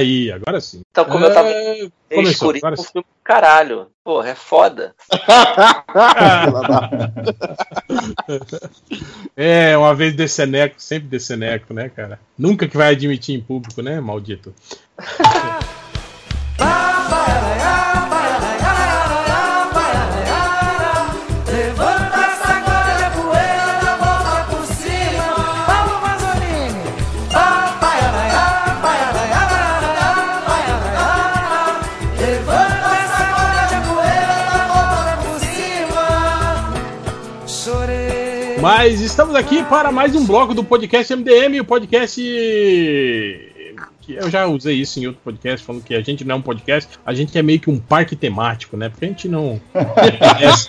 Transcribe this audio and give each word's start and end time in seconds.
aí, 0.00 0.30
agora 0.30 0.60
sim. 0.60 0.82
Então, 0.90 1.04
como 1.04 1.24
eu 1.24 1.32
tava 1.32 1.48
É, 1.48 1.88
começou, 2.10 2.30
escurinho, 2.30 2.66
agora 2.66 2.80
um 2.80 2.84
sim. 2.84 2.90
filme 2.92 3.06
caralho. 3.24 3.86
Porra, 4.04 4.28
é 4.30 4.34
foda. 4.34 4.94
É, 9.36 9.76
uma 9.76 9.94
vez 9.94 10.14
deceneco, 10.14 10.76
sempre 10.78 11.08
deceneco, 11.08 11.74
né, 11.74 11.88
cara? 11.88 12.18
Nunca 12.38 12.66
que 12.66 12.76
vai 12.76 12.92
admitir 12.92 13.34
em 13.34 13.40
público, 13.40 13.82
né, 13.82 14.00
maldito? 14.00 14.54
Mas 38.66 39.00
estamos 39.00 39.36
aqui 39.36 39.62
para 39.62 39.92
mais 39.92 40.16
um 40.16 40.26
bloco 40.26 40.52
do 40.52 40.64
podcast 40.64 41.14
MDM, 41.14 41.60
o 41.60 41.64
podcast. 41.64 42.20
Eu 44.08 44.28
já 44.28 44.44
usei 44.48 44.74
isso 44.74 44.98
em 44.98 45.06
outro 45.06 45.22
podcast, 45.22 45.64
falando 45.64 45.84
que 45.84 45.94
a 45.94 46.00
gente 46.00 46.24
não 46.24 46.34
é 46.34 46.38
um 46.38 46.42
podcast, 46.42 46.98
a 47.06 47.14
gente 47.14 47.38
é 47.38 47.42
meio 47.42 47.60
que 47.60 47.70
um 47.70 47.78
parque 47.78 48.16
temático, 48.16 48.76
né? 48.76 48.88
Porque 48.88 49.04
a 49.04 49.08
gente 49.08 49.28
não. 49.28 49.60
obedece- 49.72 50.68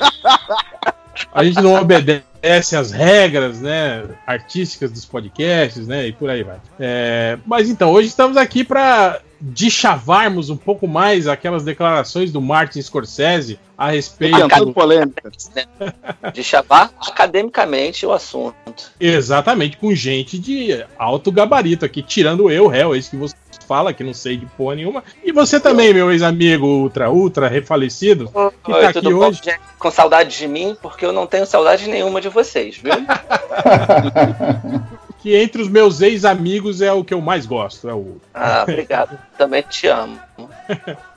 a 1.34 1.44
gente 1.44 1.60
não 1.60 1.74
obedece 1.74 2.76
às 2.76 2.92
regras, 2.92 3.62
né? 3.62 4.04
Artísticas 4.28 4.92
dos 4.92 5.04
podcasts, 5.04 5.88
né? 5.88 6.06
E 6.06 6.14
por 6.14 6.30
aí 6.30 6.44
vai. 6.44 6.58
É, 6.80 7.40
mas 7.48 7.68
então, 7.68 7.90
hoje 7.92 8.10
estamos 8.10 8.38
aqui 8.38 8.64
para 8.64 9.20
deschavarmos 9.40 10.50
um 10.50 10.58
pouco 10.58 10.88
mais 10.88 11.28
aquelas 11.28 11.64
declarações 11.64 12.32
do 12.32 12.42
Martin 12.42 12.82
Scorsese 12.82 13.60
a 13.78 13.92
respeito. 13.92 14.38
Tentando 14.38 14.74
polêmica. 14.74 15.32
De 16.34 16.44
chavar 16.44 16.92
academicamente 17.00 18.06
o 18.06 18.12
assunto. 18.12 18.92
Exatamente, 19.00 19.78
com 19.78 19.94
gente 19.94 20.40
de 20.40 20.84
alto 20.98 21.32
gabarito 21.32 21.86
aqui, 21.86 22.02
tirando 22.02 22.50
eu, 22.50 22.68
réu, 22.68 22.96
esse 22.96 23.12
que 23.12 23.18
você 23.18 23.36
fala, 23.68 23.94
que 23.94 24.04
não 24.04 24.14
sei 24.14 24.38
de 24.38 24.46
porra 24.46 24.76
nenhuma. 24.76 25.04
E 25.24 25.32
você 25.32 25.60
também, 25.60 25.94
meu 25.94 26.12
ex-amigo 26.12 26.66
ultra, 26.66 27.12
ultra 27.12 27.48
refalecido, 27.48 28.32
que 28.64 28.72
Oi, 28.72 28.82
tá 28.82 28.90
aqui 28.90 29.02
bom, 29.02 29.28
hoje. 29.28 29.42
gente? 29.44 29.60
Com 29.78 29.92
saudade 29.92 30.38
de 30.38 30.48
mim, 30.48 30.76
porque 30.82 31.06
eu 31.06 31.14
não 31.14 31.28
tenho 31.28 31.46
saudade 31.46 31.88
nenhuma 31.88 32.20
de 32.20 32.30
vocês, 32.30 32.78
viu? 32.78 32.94
Que 35.20 35.36
entre 35.36 35.62
os 35.62 35.68
meus 35.68 36.02
ex-amigos 36.02 36.82
é 36.82 36.92
o 36.92 37.04
que 37.04 37.14
eu 37.14 37.22
mais 37.22 37.46
gosto, 37.46 37.90
é 37.90 37.94
o. 37.94 38.18
Ah, 38.34 38.64
obrigado. 38.64 39.18
Também 39.38 39.64
te 39.64 39.88
amo. 39.88 40.20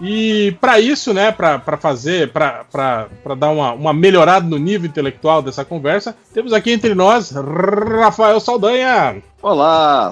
E 0.01 0.57
para 0.61 0.81
isso, 0.81 1.13
né, 1.13 1.31
para 1.31 1.77
fazer, 1.77 2.33
para 2.33 2.65
dar 3.37 3.51
uma, 3.51 3.73
uma 3.73 3.93
melhorada 3.93 4.47
no 4.47 4.57
nível 4.57 4.89
intelectual 4.89 5.43
dessa 5.43 5.65
conversa, 5.65 6.17
temos 6.33 6.53
aqui 6.53 6.71
entre 6.73 6.95
nós 6.95 7.33
Rafael 7.33 8.41
Saldanha. 8.41 9.21
Olá! 9.43 10.11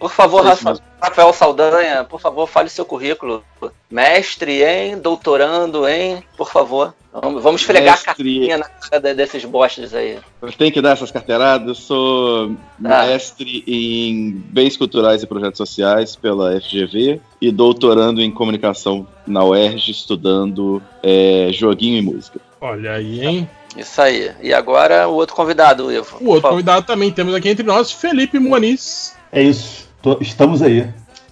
Por 0.00 0.10
favor, 0.10 0.42
Rafa- 0.42 0.80
Rafael 1.00 1.32
Saldanha, 1.32 2.04
por 2.04 2.20
favor, 2.20 2.46
fale 2.48 2.68
seu 2.70 2.84
currículo. 2.86 3.44
Mestre 3.90 4.62
em, 4.62 4.98
doutorando 4.98 5.86
em, 5.86 6.22
por 6.36 6.50
favor. 6.50 6.94
Vamos, 7.12 7.60
esfregar 7.60 7.92
Mestre. 7.94 8.10
a 8.10 8.14
cartinha 8.14 8.58
na 8.58 8.64
cara 8.68 9.00
de- 9.02 9.14
desses 9.14 9.44
bostes 9.44 9.92
aí. 9.92 10.18
Eu 10.40 10.52
tenho 10.52 10.72
que 10.72 10.80
dar 10.80 10.92
essas 10.92 11.10
carteiradas. 11.10 11.66
Eu 11.68 11.74
sou 11.74 12.48
Tá. 12.82 13.04
mestre 13.06 13.62
em 13.66 14.30
Bens 14.46 14.76
Culturais 14.76 15.22
e 15.22 15.26
Projetos 15.26 15.58
Sociais 15.58 16.16
pela 16.16 16.54
FGV 16.60 17.20
e 17.40 17.50
doutorando 17.52 18.22
em 18.22 18.30
Comunicação 18.30 19.06
na 19.26 19.44
UERJ, 19.44 19.90
estudando 19.90 20.80
é, 21.02 21.48
joguinho 21.52 21.98
e 21.98 22.02
música. 22.02 22.40
Olha 22.60 22.92
aí, 22.92 23.26
hein? 23.26 23.50
Isso 23.76 24.00
aí. 24.00 24.30
E 24.40 24.52
agora 24.54 25.08
o 25.08 25.14
outro 25.14 25.34
convidado, 25.36 25.92
Ivo. 25.92 26.16
O 26.20 26.30
outro 26.30 26.48
convidado 26.50 26.86
também 26.86 27.10
temos 27.10 27.34
aqui 27.34 27.48
entre 27.48 27.64
nós, 27.66 27.90
Felipe 27.92 28.38
Muniz. 28.38 29.16
É 29.32 29.42
isso. 29.42 29.89
Tô- 30.02 30.18
estamos 30.20 30.62
aí. 30.62 30.86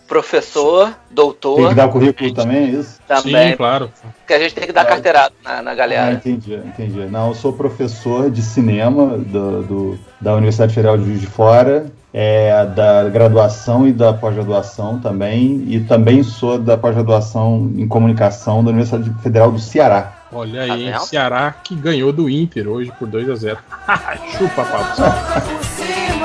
Professor, 0.06 0.86
Tem 0.86 0.94
doutor, 1.10 1.68
que 1.68 1.74
dar 1.74 1.86
o 1.86 1.90
currículo 1.92 2.32
também, 2.32 2.56
é 2.56 2.70
isso? 2.70 2.98
também. 3.06 3.50
Sim, 3.50 3.56
claro. 3.58 3.90
Que 4.26 4.32
a 4.32 4.38
gente 4.38 4.54
tem 4.54 4.66
que 4.66 4.72
dar 4.72 4.86
carteirada 4.86 5.34
na, 5.44 5.60
na 5.60 5.70
Ah, 5.72 5.74
galera. 5.74 6.12
entendi, 6.14 6.54
entendi. 6.54 7.00
Não, 7.10 7.28
eu 7.28 7.34
sou 7.34 7.52
professor 7.52 8.30
de 8.30 8.40
cinema 8.40 9.18
do, 9.18 9.62
do- 9.62 9.98
da 10.18 10.32
Universidade 10.34 10.74
Federal 10.74 10.96
de 10.96 11.04
Juiz 11.04 11.20
de 11.20 11.26
Fora, 11.26 11.86
é, 12.14 12.64
da 12.64 13.06
graduação 13.10 13.86
e 13.86 13.92
da 13.92 14.14
pós-graduação 14.14 14.98
também, 14.98 15.64
e 15.68 15.80
também 15.80 16.22
sou 16.22 16.58
da 16.58 16.78
pós-graduação 16.78 17.70
em 17.76 17.86
comunicação 17.86 18.64
da 18.64 18.70
Universidade 18.70 19.12
Federal 19.22 19.52
do 19.52 19.58
Ceará. 19.58 20.14
Olha 20.32 20.66
Tá 20.66 20.72
aí, 20.72 20.86
vendo? 20.86 21.00
Ceará 21.00 21.54
que 21.62 21.74
ganhou 21.74 22.12
do 22.14 22.30
Inter 22.30 22.66
hoje 22.66 22.90
por 22.98 23.06
2 23.08 23.28
a 23.28 23.34
0 23.34 23.58
Chupa, 24.38 24.64
papo. 24.64 25.02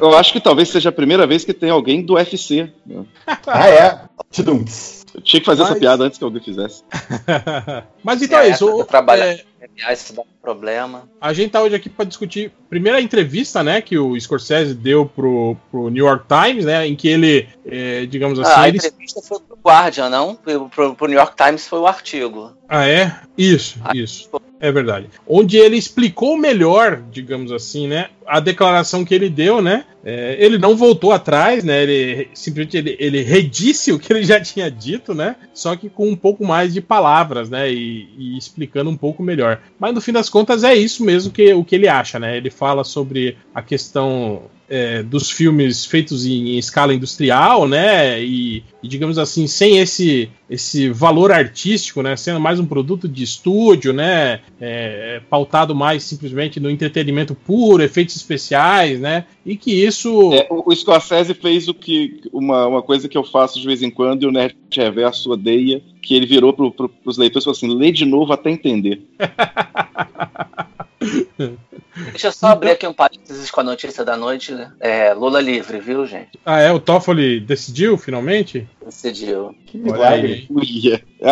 Eu 0.00 0.16
acho 0.16 0.32
que 0.32 0.40
talvez 0.40 0.68
seja 0.68 0.88
a 0.88 0.92
primeira 0.92 1.26
vez 1.26 1.44
que 1.44 1.52
tem 1.52 1.70
alguém 1.70 2.02
do 2.04 2.14
UFC. 2.14 2.70
né? 2.86 3.04
Ah, 3.46 3.68
é? 3.68 4.00
Tidunks. 4.30 5.02
Eu 5.14 5.20
tinha 5.20 5.40
que 5.40 5.46
fazer 5.46 5.62
essa 5.62 5.72
Mas- 5.72 5.80
piada 5.80 6.04
antes 6.04 6.18
que 6.18 6.24
alguém 6.24 6.42
fizesse. 6.42 6.82
mas 8.02 8.22
então 8.22 8.38
é, 8.38 8.48
É, 8.48 8.50
isso. 8.50 8.66
o- 8.66 8.80
eu 8.80 8.84
trabalho- 8.86 9.22
é, 9.22 9.92
isso 9.92 10.14
dá 10.14 10.22
um 10.22 10.24
problema. 10.40 11.06
a 11.20 11.32
gente 11.34 11.50
tá 11.50 11.60
hoje 11.60 11.74
aqui 11.76 11.88
para 11.90 12.06
discutir 12.06 12.50
primeiro 12.70 12.96
a 12.96 13.00
entrevista, 13.00 13.62
né, 13.62 13.82
que 13.82 13.98
o 13.98 14.18
Scorsese 14.18 14.74
deu 14.74 15.04
pro, 15.04 15.54
pro 15.70 15.90
New 15.90 16.06
York 16.06 16.24
Times, 16.26 16.64
né, 16.64 16.86
em 16.86 16.96
que 16.96 17.08
ele, 17.08 17.46
é, 17.66 18.06
digamos 18.06 18.38
assim, 18.40 18.50
Ah, 18.52 18.62
a 18.62 18.68
ele- 18.68 18.78
entrevista 18.78 19.20
foi 19.20 19.38
pro 19.40 19.58
Guardian, 19.62 20.08
não? 20.08 20.34
Pro, 20.34 20.68
pro, 20.70 20.94
pro 20.94 21.06
New 21.06 21.18
York 21.18 21.36
Times 21.36 21.68
foi 21.68 21.78
o 21.78 21.86
artigo. 21.86 22.56
Ah, 22.66 22.88
é? 22.88 23.14
Isso, 23.36 23.78
Ah, 23.84 23.92
isso. 23.94 24.30
É 24.62 24.70
verdade. 24.70 25.08
Onde 25.26 25.56
ele 25.56 25.76
explicou 25.76 26.38
melhor, 26.38 27.02
digamos 27.10 27.50
assim, 27.50 27.88
né? 27.88 28.10
A 28.24 28.38
declaração 28.38 29.04
que 29.04 29.12
ele 29.12 29.28
deu, 29.28 29.60
né? 29.60 29.84
é, 30.04 30.36
ele 30.38 30.58
não 30.58 30.76
voltou 30.76 31.12
atrás, 31.12 31.62
né? 31.62 31.82
Ele 31.82 32.28
simplesmente 32.34 32.76
ele, 32.76 32.96
ele 32.98 33.22
redisse 33.22 33.92
o 33.92 33.98
que 33.98 34.12
ele 34.12 34.24
já 34.24 34.40
tinha 34.40 34.70
dito, 34.70 35.14
né? 35.14 35.36
Só 35.54 35.76
que 35.76 35.88
com 35.88 36.08
um 36.08 36.16
pouco 36.16 36.44
mais 36.44 36.74
de 36.74 36.80
palavras, 36.80 37.48
né? 37.48 37.72
E, 37.72 38.08
e 38.18 38.36
explicando 38.36 38.90
um 38.90 38.96
pouco 38.96 39.22
melhor. 39.22 39.60
Mas 39.78 39.94
no 39.94 40.00
fim 40.00 40.12
das 40.12 40.28
contas 40.28 40.64
é 40.64 40.74
isso 40.74 41.04
mesmo 41.04 41.32
que 41.32 41.54
o 41.54 41.64
que 41.64 41.76
ele 41.76 41.88
acha, 41.88 42.18
né? 42.18 42.36
Ele 42.36 42.50
fala 42.50 42.82
sobre 42.82 43.36
a 43.54 43.62
questão 43.62 44.42
é, 44.74 45.02
dos 45.02 45.30
filmes 45.30 45.84
feitos 45.84 46.24
em, 46.24 46.54
em 46.54 46.58
escala 46.58 46.94
industrial, 46.94 47.68
né? 47.68 48.22
E, 48.24 48.64
e, 48.82 48.88
digamos 48.88 49.18
assim, 49.18 49.46
sem 49.46 49.78
esse 49.78 50.30
esse 50.48 50.88
valor 50.88 51.30
artístico, 51.30 52.02
né? 52.02 52.16
Sendo 52.16 52.40
mais 52.40 52.58
um 52.58 52.64
produto 52.64 53.06
de 53.06 53.22
estúdio, 53.22 53.92
né? 53.92 54.40
é, 54.64 55.20
pautado 55.28 55.74
mais 55.74 56.04
simplesmente 56.04 56.60
no 56.60 56.70
entretenimento 56.70 57.34
puro, 57.34 57.82
efeitos 57.82 58.16
especiais, 58.16 58.98
né? 58.98 59.26
E 59.44 59.56
que 59.56 59.72
isso. 59.72 60.32
É, 60.32 60.46
o, 60.48 60.70
o 60.70 60.74
Scorsese 60.74 61.34
fez 61.34 61.68
o 61.68 61.74
que 61.74 62.20
uma, 62.32 62.66
uma 62.66 62.82
coisa 62.82 63.08
que 63.08 63.18
eu 63.18 63.24
faço 63.24 63.60
de 63.60 63.66
vez 63.66 63.82
em 63.82 63.90
quando 63.90 64.22
e 64.22 64.26
o 64.26 64.32
Nerd 64.32 64.56
Reverso 64.72 65.32
odeia, 65.32 65.82
que 66.00 66.14
ele 66.14 66.26
virou 66.26 66.52
pro, 66.52 66.70
pro, 66.70 66.88
pros 66.88 67.18
leitores 67.18 67.42
e 67.42 67.46
falou 67.46 67.56
assim, 67.56 67.78
lê 67.78 67.92
de 67.92 68.06
novo 68.06 68.32
até 68.32 68.50
entender. 68.50 69.02
Deixa 72.10 72.28
eu 72.28 72.32
só 72.32 72.48
abrir 72.48 72.70
aqui 72.70 72.86
um 72.86 72.92
parênteses 72.92 73.50
com 73.50 73.60
a 73.60 73.64
notícia 73.64 74.04
da 74.04 74.16
noite. 74.16 74.52
né? 74.52 74.72
É, 74.80 75.12
Lula 75.12 75.40
livre, 75.40 75.78
viu, 75.78 76.06
gente? 76.06 76.38
Ah, 76.44 76.60
é? 76.60 76.72
O 76.72 76.80
Toffoli 76.80 77.40
decidiu 77.40 77.96
finalmente? 77.98 78.66
Decidiu. 78.84 79.54
Que 79.66 79.78
milagre. 79.78 80.48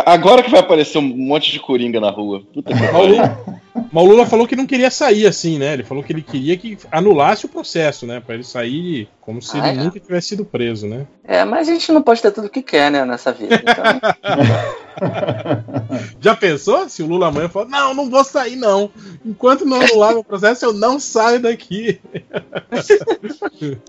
Agora 0.05 0.43
que 0.43 0.51
vai 0.51 0.61
aparecer 0.61 0.99
um 0.99 1.03
monte 1.03 1.51
de 1.51 1.61
coringa 1.61 2.01
na 2.01 2.11
rua. 2.11 2.43
Puta 2.53 2.73
que 2.73 2.81
Mas 3.93 4.05
o. 4.05 4.07
Lula, 4.07 4.27
falou 4.27 4.47
que 4.47 4.57
não 4.57 4.67
queria 4.67 4.91
sair 4.91 5.27
assim, 5.27 5.59
né? 5.59 5.75
Ele 5.75 5.85
falou 5.85 6.03
que 6.03 6.13
ele 6.13 6.23
queria 6.23 6.57
que 6.57 6.79
anulasse 6.91 7.47
o 7.47 7.49
processo, 7.49 8.07
né? 8.07 8.21
Pra 8.21 8.35
ele 8.35 8.45
sair 8.45 9.09
como 9.21 9.41
se 9.41 9.57
Ah, 9.59 9.69
ele 9.69 9.81
é? 9.81 9.85
nunca 9.85 10.01
tivesse 10.01 10.29
sido 10.29 10.45
preso, 10.45 10.87
né? 10.87 11.07
É, 11.25 11.45
mas 11.45 11.69
a 11.69 11.73
gente 11.73 11.93
não 11.93 12.03
pode 12.03 12.21
ter 12.21 12.31
tudo 12.33 12.47
o 12.47 12.51
que 12.51 12.63
quer, 12.63 12.91
né, 12.91 13.05
nessa 13.05 13.33
vida. 13.33 13.55
Então, 13.57 13.85
Já 16.21 16.37
pensou 16.37 16.89
se 16.89 17.03
o 17.03 17.07
Lula 17.07 17.29
amanhã 17.29 17.49
falou: 17.49 17.69
Não, 17.69 17.95
não 17.95 18.11
vou 18.11 18.25
sair, 18.25 18.57
não. 18.57 18.91
Enquanto 19.25 19.65
não 19.65 19.81
anular 19.81 20.17
o 20.17 20.25
processo, 20.25 20.65
eu 20.65 20.73
não 20.73 20.99
saio 21.01 21.41
daqui. 21.41 22.01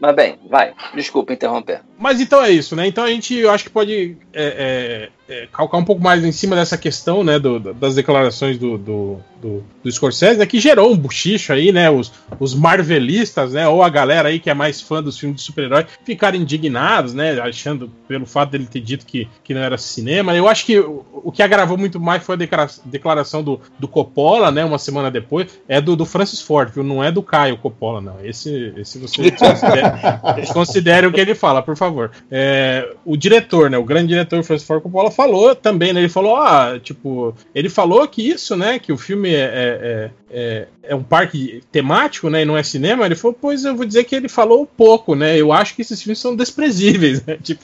mas 0.00 0.14
bem, 0.14 0.38
vai. 0.48 0.74
Desculpa 0.94 1.32
interromper. 1.32 1.80
Mas 1.98 2.20
então 2.20 2.42
é 2.42 2.50
isso, 2.50 2.74
né? 2.76 2.86
Então 2.86 3.04
a 3.04 3.08
gente, 3.08 3.34
eu 3.34 3.50
acho 3.50 3.64
que 3.64 3.70
pode 3.70 4.16
é, 4.32 4.44
é, 4.44 5.08
é, 5.32 5.48
calcar 5.50 5.78
um 5.78 5.84
pouco 5.84 6.02
mais 6.02 6.22
em 6.22 6.30
cima 6.30 6.54
dessa 6.54 6.76
questão, 6.76 7.24
né, 7.24 7.38
do, 7.38 7.58
das 7.58 7.94
declarações 7.94 8.58
do, 8.58 8.76
do, 8.76 9.18
do, 9.40 9.64
do 9.82 9.90
Scorsese, 9.90 10.38
né, 10.38 10.44
que 10.44 10.60
gerou 10.60 10.92
um 10.92 10.96
buchicho 10.96 11.52
aí, 11.52 11.72
né, 11.72 11.90
os, 11.90 12.12
os 12.38 12.54
marvelistas, 12.54 13.54
né, 13.54 13.66
ou 13.66 13.82
a 13.82 13.88
galera 13.88 14.28
aí 14.28 14.38
que 14.38 14.50
é 14.50 14.54
mais 14.54 14.82
fã 14.82 15.02
dos 15.02 15.18
filmes 15.18 15.38
de 15.38 15.42
super-herói, 15.42 15.86
ficaram 16.04 16.36
indignados, 16.36 17.14
né, 17.14 17.40
achando 17.40 17.90
pelo 18.06 18.26
fato 18.26 18.50
dele 18.50 18.66
ter 18.70 18.80
dito 18.80 19.06
que, 19.06 19.26
que 19.42 19.54
não 19.54 19.62
era 19.62 19.78
cinema. 19.78 20.34
Eu 20.36 20.46
acho 20.48 20.66
que 20.66 20.78
o, 20.78 21.04
o 21.24 21.32
que 21.32 21.42
agravou 21.42 21.78
muito 21.78 21.98
mais 21.98 22.22
foi 22.22 22.34
a 22.34 22.68
declaração 22.84 23.42
do, 23.42 23.58
do 23.78 23.88
Coppola, 23.88 24.50
né, 24.50 24.62
uma 24.64 24.78
semana 24.78 25.10
depois, 25.10 25.58
é 25.66 25.80
do, 25.80 25.96
do 25.96 26.04
Francis 26.04 26.42
Ford, 26.42 26.70
viu, 26.74 26.84
não 26.84 27.02
é 27.02 27.10
do 27.10 27.22
Caio 27.22 27.56
Coppola, 27.56 28.02
não. 28.02 28.22
Esse, 28.22 28.74
esse 28.76 28.98
você 28.98 29.30
considera, 29.32 30.20
considere 30.52 31.06
o 31.06 31.12
que 31.12 31.20
ele 31.20 31.34
fala, 31.34 31.62
por 31.62 31.76
favor. 31.76 32.10
É, 32.30 32.94
o 33.04 33.16
diretor, 33.16 33.70
né, 33.70 33.78
o 33.78 33.84
grande 33.84 34.08
diretor 34.08 34.42
Francis 34.42 34.66
Ford 34.66 34.82
Coppola 34.82 35.10
falou 35.22 35.54
também, 35.54 35.92
né? 35.92 36.00
Ele 36.00 36.08
falou, 36.08 36.36
ah, 36.36 36.78
tipo, 36.82 37.34
ele 37.54 37.68
falou 37.68 38.06
que 38.08 38.28
isso, 38.28 38.56
né? 38.56 38.78
Que 38.78 38.92
o 38.92 38.98
filme 38.98 39.32
é, 39.32 39.40
é, 39.40 40.10
é, 40.30 40.68
é, 40.82 40.94
um 40.94 41.02
parque 41.02 41.62
temático, 41.70 42.28
né? 42.28 42.42
E 42.42 42.44
não 42.44 42.56
é 42.56 42.62
cinema. 42.62 43.06
Ele 43.06 43.14
falou, 43.14 43.36
pois 43.40 43.64
eu 43.64 43.76
vou 43.76 43.86
dizer 43.86 44.04
que 44.04 44.16
ele 44.16 44.28
falou 44.28 44.66
pouco, 44.66 45.14
né? 45.14 45.38
Eu 45.38 45.52
acho 45.52 45.76
que 45.76 45.82
esses 45.82 46.02
filmes 46.02 46.18
são 46.18 46.34
desprezíveis, 46.34 47.24
né? 47.24 47.38
Tipo, 47.42 47.62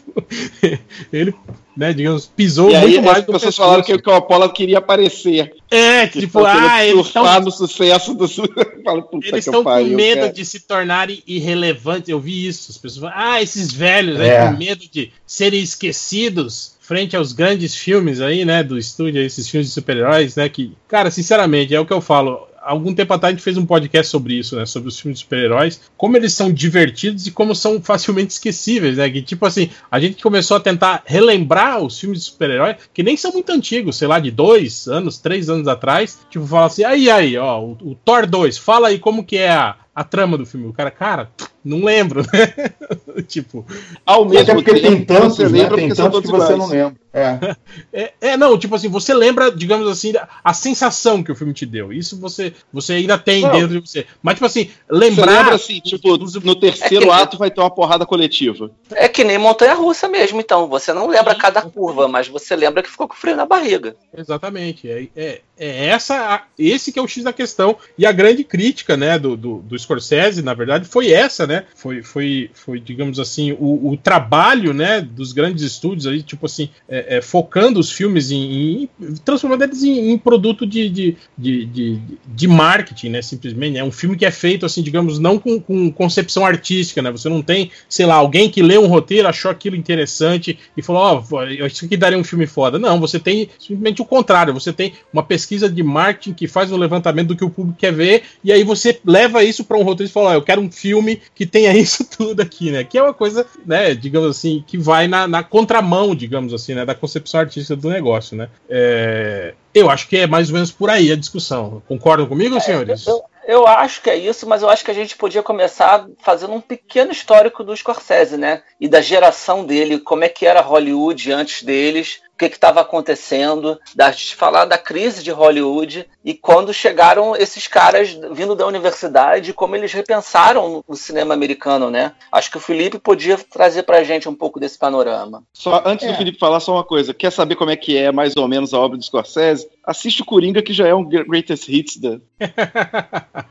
ele, 1.12 1.34
né, 1.76 1.92
digamos, 1.92 2.26
pisou 2.26 2.70
E 2.70 2.76
aí 2.76 2.92
muito 2.92 3.02
mais 3.02 3.18
as 3.18 3.24
pessoas 3.24 3.56
falaram 3.56 3.82
que 3.82 3.92
o 3.92 4.02
Coppola 4.02 4.52
queria 4.52 4.78
aparecer. 4.78 5.54
É, 5.70 6.06
Que 6.06 6.20
tipo, 6.20 6.44
ah, 6.44 6.84
eles 6.84 7.06
estão 7.06 7.40
no 7.40 7.50
sucesso 7.50 8.14
do. 8.14 8.28
Puta 9.10 9.28
eles 9.28 9.46
estão 9.46 9.64
com 9.64 9.84
medo 9.84 10.20
cara. 10.22 10.32
de 10.32 10.44
se 10.44 10.60
tornarem 10.60 11.22
irrelevantes. 11.26 12.08
Eu 12.08 12.20
vi 12.20 12.46
isso. 12.46 12.70
As 12.70 12.78
pessoas 12.78 13.10
falam, 13.10 13.14
ah, 13.16 13.42
esses 13.42 13.72
velhos 13.72 14.20
É. 14.20 14.38
aí 14.38 14.48
com 14.48 14.58
medo 14.58 14.84
de 14.90 15.12
serem 15.26 15.60
esquecidos 15.60 16.77
frente 16.88 17.14
aos 17.14 17.34
grandes 17.34 17.76
filmes 17.76 18.18
aí, 18.18 18.46
né, 18.46 18.64
do 18.64 18.78
estúdio, 18.78 19.20
esses 19.20 19.46
filmes 19.46 19.68
de 19.68 19.74
super-heróis, 19.74 20.34
né, 20.36 20.48
que, 20.48 20.72
cara, 20.88 21.10
sinceramente, 21.10 21.74
é 21.74 21.78
o 21.78 21.84
que 21.84 21.92
eu 21.92 22.00
falo. 22.00 22.48
Algum 22.62 22.94
tempo 22.94 23.12
atrás 23.12 23.32
a 23.32 23.34
gente 23.34 23.44
fez 23.44 23.58
um 23.58 23.64
podcast 23.64 24.10
sobre 24.10 24.34
isso, 24.34 24.54
né? 24.54 24.66
Sobre 24.66 24.90
os 24.90 25.00
filmes 25.00 25.20
de 25.20 25.24
super-heróis, 25.24 25.80
como 25.96 26.18
eles 26.18 26.34
são 26.34 26.52
divertidos 26.52 27.26
e 27.26 27.30
como 27.30 27.54
são 27.54 27.80
facilmente 27.80 28.32
esquecíveis, 28.32 28.98
né? 28.98 29.08
Que 29.08 29.22
tipo 29.22 29.46
assim, 29.46 29.70
a 29.90 29.98
gente 29.98 30.22
começou 30.22 30.56
a 30.56 30.60
tentar 30.60 31.02
relembrar 31.06 31.80
os 31.82 31.98
filmes 31.98 32.18
de 32.18 32.24
super-herói, 32.26 32.76
que 32.92 33.02
nem 33.02 33.16
são 33.16 33.32
muito 33.32 33.50
antigos, 33.52 33.96
sei 33.96 34.08
lá, 34.08 34.18
de 34.18 34.30
dois 34.30 34.86
anos, 34.86 35.18
três 35.18 35.48
anos 35.48 35.66
atrás. 35.66 36.18
Tipo, 36.28 36.46
fala 36.46 36.66
assim, 36.66 36.84
aí, 36.84 37.08
aí, 37.08 37.38
ó, 37.38 37.58
o, 37.58 37.72
o 37.80 37.94
Thor 37.94 38.26
2, 38.26 38.58
fala 38.58 38.88
aí 38.88 38.98
como 38.98 39.24
que 39.24 39.38
é 39.38 39.50
a, 39.50 39.76
a 40.00 40.04
trama 40.04 40.36
do 40.38 40.46
filme. 40.46 40.66
O 40.68 40.72
cara, 40.72 40.90
cara, 40.90 41.30
não 41.64 41.84
lembro, 41.84 42.22
né? 42.22 42.70
tipo, 43.26 43.66
Ao 44.06 44.22
Até 44.24 44.30
mesmo 44.34 44.54
porque 44.54 44.72
tem 44.80 44.82
tempo, 45.04 45.06
tantos, 45.06 45.36
você 45.36 45.44
né? 45.44 45.48
lembra 45.62 45.76
Tem 45.76 45.88
porque 45.88 45.94
são 45.96 46.10
tantos 46.10 46.20
que 46.22 46.28
todos 46.30 46.46
você 46.46 46.52
iguais. 46.54 46.70
não 46.70 46.76
lembra. 46.76 47.00
É. 47.12 47.56
É, 47.92 48.12
é, 48.20 48.36
não, 48.36 48.58
tipo 48.58 48.74
assim, 48.74 48.88
você 48.88 49.14
lembra, 49.14 49.50
digamos 49.50 49.88
assim, 49.88 50.12
a 50.44 50.52
sensação 50.52 51.22
que 51.22 51.30
o 51.32 51.34
filme 51.34 51.52
te 51.54 51.64
deu. 51.64 51.92
Isso 51.92 52.18
você, 52.20 52.52
você 52.72 52.94
ainda 52.94 53.16
tem 53.18 53.42
Não. 53.42 53.50
dentro 53.52 53.80
de 53.80 53.88
você. 53.88 54.06
Mas, 54.22 54.34
tipo 54.34 54.46
assim, 54.46 54.64
Você 54.66 54.72
lembrar. 54.90 55.38
lembra 55.38 55.54
assim, 55.54 55.80
tipo, 55.80 56.16
no 56.16 56.54
terceiro 56.54 57.04
É 57.06 57.08
que- 57.08 57.12
ato 57.22 57.38
vai 57.38 57.50
ter 57.50 57.60
uma 57.60 57.70
porrada 57.70 58.04
coletiva. 58.04 58.70
É 58.90 59.08
que 59.08 59.24
nem 59.24 59.38
montanha 59.38 59.74
russa 59.74 60.06
mesmo, 60.08 60.40
então. 60.40 60.68
Você 60.68 60.92
não 60.92 61.06
lembra 61.08 61.34
cada 61.34 61.62
curva, 61.62 62.06
mas 62.08 62.28
você 62.28 62.54
lembra 62.56 62.82
que 62.82 62.90
ficou 62.90 63.08
com 63.08 63.14
frio 63.14 63.36
na 63.36 63.46
barriga. 63.46 63.96
Exatamente. 64.16 64.88
É, 64.90 65.08
é, 65.16 65.40
é 65.58 65.86
essa, 65.86 66.34
a- 66.34 66.42
esse 66.58 66.92
que 66.92 66.98
é 66.98 67.02
o 67.02 67.08
X 67.08 67.24
da 67.24 67.32
questão. 67.32 67.76
E 67.96 68.04
a 68.06 68.12
grande 68.12 68.44
crítica, 68.44 68.96
né, 68.96 69.18
do, 69.18 69.36
do, 69.36 69.58
do 69.58 69.74
Scorsese, 69.88 70.42
na 70.42 70.52
verdade, 70.52 70.86
foi 70.86 71.10
essa, 71.10 71.46
né? 71.46 71.64
Foi, 71.74 72.02
foi, 72.02 72.50
foi 72.52 72.78
digamos 72.78 73.18
assim, 73.18 73.52
o, 73.52 73.90
o 73.90 73.96
trabalho, 73.96 74.74
né, 74.74 75.00
dos 75.00 75.32
grandes 75.32 75.64
estúdios 75.64 76.06
aí, 76.06 76.22
tipo 76.22 76.46
assim, 76.46 76.68
é, 76.88 77.16
é, 77.16 77.22
focando 77.22 77.80
os 77.80 77.90
filmes 77.90 78.30
em, 78.30 78.88
em 79.00 79.14
transformando 79.24 79.62
eles 79.62 79.82
em, 79.82 80.10
em 80.10 80.18
produto 80.18 80.66
de, 80.66 80.88
de, 80.88 81.16
de, 81.36 81.64
de, 81.66 82.00
de 82.26 82.48
marketing, 82.48 83.08
né? 83.10 83.22
Simplesmente. 83.22 83.78
É 83.78 83.84
um 83.84 83.92
filme 83.92 84.16
que 84.16 84.26
é 84.26 84.30
feito, 84.30 84.66
assim, 84.66 84.82
digamos, 84.82 85.18
não 85.18 85.38
com, 85.38 85.60
com 85.60 85.90
concepção 85.90 86.44
artística, 86.44 87.00
né? 87.00 87.10
Você 87.10 87.28
não 87.28 87.42
tem, 87.42 87.70
sei 87.88 88.06
lá, 88.06 88.14
alguém 88.14 88.50
que 88.50 88.62
lê 88.62 88.76
um 88.78 88.86
roteiro, 88.86 89.28
achou 89.28 89.50
aquilo 89.50 89.76
interessante 89.76 90.58
e 90.76 90.82
falou, 90.82 91.24
ó, 91.30 91.44
isso 91.66 91.84
aqui 91.84 91.96
daria 91.96 92.18
um 92.18 92.24
filme 92.24 92.46
foda. 92.46 92.78
Não, 92.78 93.00
você 93.00 93.18
tem 93.18 93.48
simplesmente 93.58 94.02
o 94.02 94.04
contrário. 94.04 94.52
Você 94.54 94.72
tem 94.72 94.92
uma 95.12 95.22
pesquisa 95.22 95.68
de 95.68 95.82
marketing 95.82 96.34
que 96.34 96.46
faz 96.46 96.70
um 96.70 96.76
levantamento 96.76 97.28
do 97.28 97.36
que 97.36 97.44
o 97.44 97.50
público 97.50 97.78
quer 97.78 97.92
ver, 97.92 98.22
e 98.42 98.52
aí 98.52 98.64
você 98.64 98.98
leva 99.04 99.42
isso 99.44 99.64
para 99.68 99.78
um 99.78 99.82
roteiro 99.82 100.10
e 100.10 100.12
fala, 100.12 100.30
ó, 100.30 100.34
eu 100.34 100.42
quero 100.42 100.60
um 100.60 100.72
filme 100.72 101.20
que 101.34 101.46
tenha 101.46 101.72
isso 101.76 102.04
tudo 102.08 102.40
aqui, 102.40 102.70
né? 102.70 102.82
Que 102.82 102.98
é 102.98 103.02
uma 103.02 103.14
coisa, 103.14 103.46
né, 103.64 103.94
digamos 103.94 104.30
assim, 104.30 104.64
que 104.66 104.78
vai 104.78 105.06
na, 105.06 105.28
na 105.28 105.42
contramão, 105.42 106.14
digamos 106.14 106.54
assim, 106.54 106.74
né, 106.74 106.84
da 106.84 106.94
concepção 106.94 107.40
artística 107.40 107.76
do 107.76 107.90
negócio, 107.90 108.36
né? 108.36 108.48
É, 108.68 109.54
eu 109.74 109.90
acho 109.90 110.08
que 110.08 110.16
é 110.16 110.26
mais 110.26 110.48
ou 110.48 110.54
menos 110.54 110.72
por 110.72 110.88
aí 110.90 111.12
a 111.12 111.16
discussão. 111.16 111.82
Concordam 111.86 112.26
comigo, 112.26 112.58
senhores? 112.60 113.06
Eu, 113.06 113.22
eu 113.46 113.66
acho 113.66 114.02
que 114.02 114.10
é 114.10 114.16
isso, 114.16 114.46
mas 114.46 114.62
eu 114.62 114.68
acho 114.68 114.84
que 114.84 114.90
a 114.90 114.94
gente 114.94 115.16
podia 115.16 115.42
começar 115.42 116.06
fazendo 116.18 116.52
um 116.52 116.60
pequeno 116.60 117.12
histórico 117.12 117.62
do 117.62 117.76
Scorsese, 117.76 118.36
né? 118.36 118.62
E 118.80 118.88
da 118.88 119.00
geração 119.00 119.64
dele, 119.64 120.00
como 120.00 120.24
é 120.24 120.28
que 120.28 120.46
era 120.46 120.60
Hollywood 120.60 121.32
antes 121.32 121.62
deles, 121.62 122.20
o 122.46 122.48
que 122.48 122.54
estava 122.54 122.80
acontecendo, 122.80 123.78
da, 123.94 124.10
de 124.10 124.36
falar 124.36 124.64
da 124.64 124.78
crise 124.78 125.22
de 125.22 125.30
Hollywood 125.30 126.08
e 126.24 126.34
quando 126.34 126.72
chegaram 126.72 127.34
esses 127.34 127.66
caras 127.66 128.10
vindo 128.32 128.54
da 128.54 128.66
universidade, 128.66 129.52
como 129.52 129.74
eles 129.74 129.92
repensaram 129.92 130.84
o 130.86 130.94
cinema 130.94 131.34
americano, 131.34 131.90
né? 131.90 132.12
Acho 132.30 132.50
que 132.50 132.56
o 132.56 132.60
Felipe 132.60 132.98
podia 132.98 133.36
trazer 133.38 133.82
pra 133.82 134.04
gente 134.04 134.28
um 134.28 134.34
pouco 134.34 134.60
desse 134.60 134.78
panorama. 134.78 135.42
Só 135.52 135.82
antes 135.84 136.06
É. 136.06 136.12
do 136.12 136.16
Felipe 136.18 136.38
falar 136.38 136.60
só 136.60 136.72
uma 136.74 136.84
coisa, 136.84 137.12
quer 137.12 137.32
saber 137.32 137.56
como 137.56 137.70
é 137.70 137.76
que 137.76 137.96
é 137.96 138.12
mais 138.12 138.36
ou 138.36 138.46
menos 138.46 138.72
a 138.72 138.78
obra 138.78 138.96
do 138.96 139.04
Scorsese? 139.04 139.68
Assiste 139.88 140.20
o 140.20 140.24
Coringa 140.26 140.60
que 140.60 140.74
já 140.74 140.86
é 140.86 140.94
um 140.94 141.02
greatest 141.02 141.66
hits 141.66 141.96
da 141.96 142.18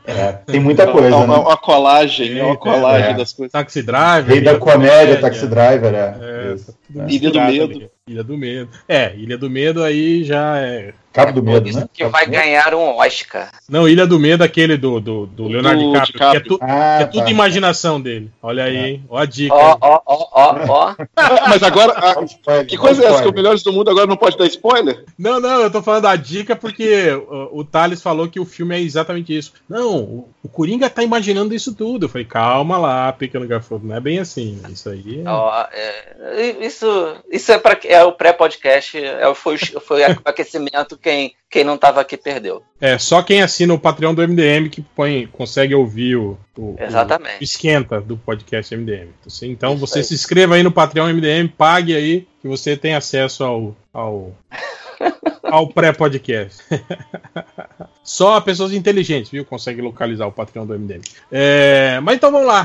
É, 0.06 0.32
tem 0.46 0.60
muita 0.60 0.86
coisa, 0.86 1.08
é 1.08 1.14
uma, 1.16 1.26
né? 1.26 1.42
uma 1.42 1.56
colagem, 1.56 2.38
é 2.38 2.42
uma 2.44 2.52
Eita, 2.52 2.60
colagem 2.60 3.10
é. 3.10 3.14
das 3.14 3.32
coisas. 3.32 3.50
Taxi 3.50 3.82
Driver. 3.82 4.34
Rei 4.34 4.40
da 4.40 4.56
comédia, 4.56 5.20
Taxi 5.20 5.48
Driver, 5.48 5.92
é. 5.92 6.14
É, 6.20 6.56
É. 6.96 7.10
Ilha 7.10 7.30
do 7.32 7.40
Medo. 7.40 7.74
ali. 7.74 7.90
Ilha 8.06 8.22
do 8.22 8.38
Medo. 8.38 8.70
É, 8.88 9.16
Ilha 9.16 9.36
do 9.36 9.50
Medo 9.50 9.82
aí 9.82 10.22
já 10.22 10.58
é. 10.58 10.94
Cabo 11.12 11.32
do 11.32 11.42
Por 11.42 11.52
Medo, 11.54 11.72
né? 11.72 11.88
que 11.92 12.00
Cabo 12.02 12.12
vai 12.12 12.26
do 12.26 12.32
ganhar 12.32 12.74
um 12.74 12.96
Oscar. 12.98 13.50
Não, 13.68 13.88
Ilha 13.88 14.06
do 14.06 14.18
Medo, 14.18 14.44
aquele 14.44 14.76
do, 14.76 15.00
do, 15.00 15.26
do 15.26 15.48
Leonardo 15.48 15.80
Do 15.80 15.92
DiCaprio, 16.00 16.12
DiCaprio. 16.12 16.40
que 16.42 16.54
é, 16.54 16.56
tu- 16.56 16.58
Ah, 16.62 16.98
é 17.00 17.04
tudo 17.06 17.24
tá. 17.24 17.30
imaginação 17.30 18.00
dele. 18.00 18.30
Olha 18.42 18.64
aí, 18.64 18.76
hein? 18.76 19.04
Ó 19.08 19.18
a 19.18 19.24
dica. 19.24 19.54
Ó, 19.54 19.76
ó, 19.80 20.00
ó, 20.06 20.28
ó, 20.32 20.56
ó. 20.68 20.94
Ah, 21.16 21.46
mas 21.48 21.62
agora, 21.62 21.92
ah, 21.96 22.22
spoiler, 22.24 22.66
que 22.66 22.76
coisa 22.76 23.02
é 23.04 23.06
essa? 23.08 23.22
Que 23.22 23.28
o. 23.28 23.32
Melhores 23.38 23.62
do 23.62 23.72
Mundo 23.72 23.88
agora 23.90 24.06
não 24.06 24.16
pode 24.16 24.36
dar 24.36 24.46
spoiler? 24.46 25.04
Não, 25.18 25.38
não, 25.40 25.60
eu 25.60 25.70
tô 25.70 25.80
falando 25.82 26.02
da 26.02 26.16
dica 26.16 26.54
porque 26.56 27.08
o, 27.10 27.60
o 27.60 27.64
Thales 27.64 28.02
falou 28.02 28.28
que 28.28 28.40
o 28.40 28.44
filme 28.44 28.74
é 28.76 28.80
exatamente 28.80 29.36
isso. 29.36 29.52
Não, 29.68 29.96
o, 29.98 30.28
o 30.42 30.48
Coringa 30.48 30.90
tá 30.90 31.02
imaginando 31.04 31.54
isso 31.54 31.72
tudo. 31.74 32.06
Eu 32.06 32.08
falei, 32.08 32.24
calma 32.26 32.76
lá, 32.78 33.12
pequeno 33.12 33.46
gafanhoto, 33.46 33.86
não 33.86 33.94
é 33.96 34.00
bem 34.00 34.18
assim. 34.18 34.60
Isso 34.70 34.88
aí 34.90 35.22
é... 35.24 35.28
Ó, 35.28 35.64
é, 35.72 36.66
isso, 36.66 36.86
isso 37.30 37.52
é, 37.52 37.58
pra, 37.58 37.78
é 37.84 38.02
o 38.02 38.12
pré-podcast, 38.12 38.98
é, 38.98 39.32
foi, 39.34 39.56
foi 39.58 40.02
o 40.02 40.18
aquecimento. 40.24 40.97
Quem, 41.02 41.32
quem 41.50 41.64
não 41.64 41.74
estava 41.76 42.00
aqui 42.00 42.16
perdeu. 42.16 42.62
É 42.80 42.98
só 42.98 43.22
quem 43.22 43.42
assina 43.42 43.72
o 43.74 43.78
Patreon 43.78 44.14
do 44.14 44.22
MDM 44.26 44.68
que 44.68 44.80
põe, 44.82 45.26
consegue 45.26 45.74
ouvir 45.74 46.16
o, 46.16 46.38
o- 46.56 46.76
Exatamente. 46.78 47.40
o 47.40 47.44
esquenta 47.44 48.00
do 48.00 48.16
podcast 48.16 48.76
MDM. 48.76 49.08
Então 49.42 49.72
Isso 49.74 49.80
você 49.80 49.98
aí. 50.00 50.04
se 50.04 50.14
inscreva 50.14 50.54
aí 50.56 50.62
no 50.62 50.70
Patreon 50.72 51.08
MDM, 51.14 51.48
pague 51.48 51.94
aí 51.96 52.26
que 52.40 52.48
você 52.48 52.76
tem 52.76 52.94
acesso 52.94 53.42
ao, 53.44 53.76
ao, 53.92 54.32
ao 55.50 55.66
pré-podcast. 55.68 56.62
Só 58.02 58.40
pessoas 58.40 58.72
inteligentes, 58.72 59.30
viu? 59.30 59.44
Conseguem 59.44 59.84
localizar 59.84 60.26
o 60.26 60.32
Patreon 60.32 60.64
do 60.66 60.78
MDM. 60.78 61.02
É, 61.30 62.00
mas 62.00 62.16
então 62.16 62.32
vamos 62.32 62.46
lá. 62.46 62.64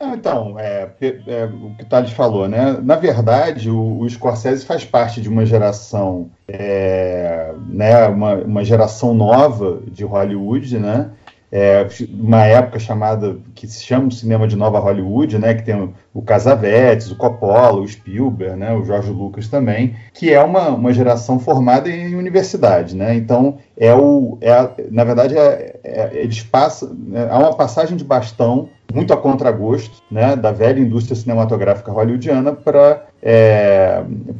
Ah, 0.00 0.14
Então, 0.14 0.58
é, 0.58 0.86
pe- 0.86 1.20
é, 1.26 1.44
o 1.44 1.74
que 1.76 1.82
o 1.82 1.86
Thales 1.86 2.12
falou, 2.12 2.48
né? 2.48 2.78
Na 2.82 2.96
verdade, 2.96 3.68
o, 3.70 3.98
o 4.00 4.08
Scorsese 4.08 4.64
faz 4.64 4.84
parte 4.84 5.20
de 5.20 5.28
uma 5.28 5.44
geração, 5.44 6.30
é, 6.46 7.52
né, 7.66 8.06
uma, 8.06 8.34
uma 8.36 8.64
geração 8.64 9.12
nova 9.12 9.80
de 9.86 10.04
Hollywood, 10.04 10.78
né? 10.78 11.10
É, 11.50 11.86
uma 12.10 12.44
época 12.44 12.78
chamada, 12.78 13.36
que 13.54 13.66
se 13.66 13.82
chama 13.82 14.08
o 14.08 14.12
cinema 14.12 14.46
de 14.46 14.54
Nova 14.54 14.78
Hollywood, 14.78 15.38
né? 15.38 15.54
Que 15.54 15.62
tem 15.62 15.74
o, 15.74 15.94
o 16.12 16.20
Casavetes, 16.20 17.10
o 17.10 17.16
Coppola, 17.16 17.80
o 17.80 17.88
Spielberg, 17.88 18.56
né? 18.56 18.74
O 18.74 18.84
Jorge 18.84 19.10
Lucas 19.10 19.48
também, 19.48 19.94
que 20.12 20.30
é 20.32 20.42
uma, 20.42 20.68
uma 20.68 20.92
geração 20.92 21.38
formada 21.38 21.88
em 21.88 22.14
universidade, 22.14 22.94
né? 22.94 23.14
Então, 23.14 23.56
é 23.76 23.94
o, 23.94 24.36
é 24.40 24.50
a- 24.52 24.70
na 24.90 25.04
verdade, 25.04 25.36
é, 25.38 25.76
é- 25.82 26.10
eles 26.14 26.42
passam, 26.42 26.94
é, 27.14 27.28
há 27.30 27.38
uma 27.38 27.54
passagem 27.56 27.96
de 27.96 28.04
bastão 28.04 28.68
muito 28.92 29.12
a 29.12 29.16
contragosto 29.18 30.02
né, 30.10 30.34
da 30.34 30.50
velha 30.50 30.80
indústria 30.80 31.14
cinematográfica 31.14 31.92
hollywoodiana 31.92 32.52
para 32.52 33.04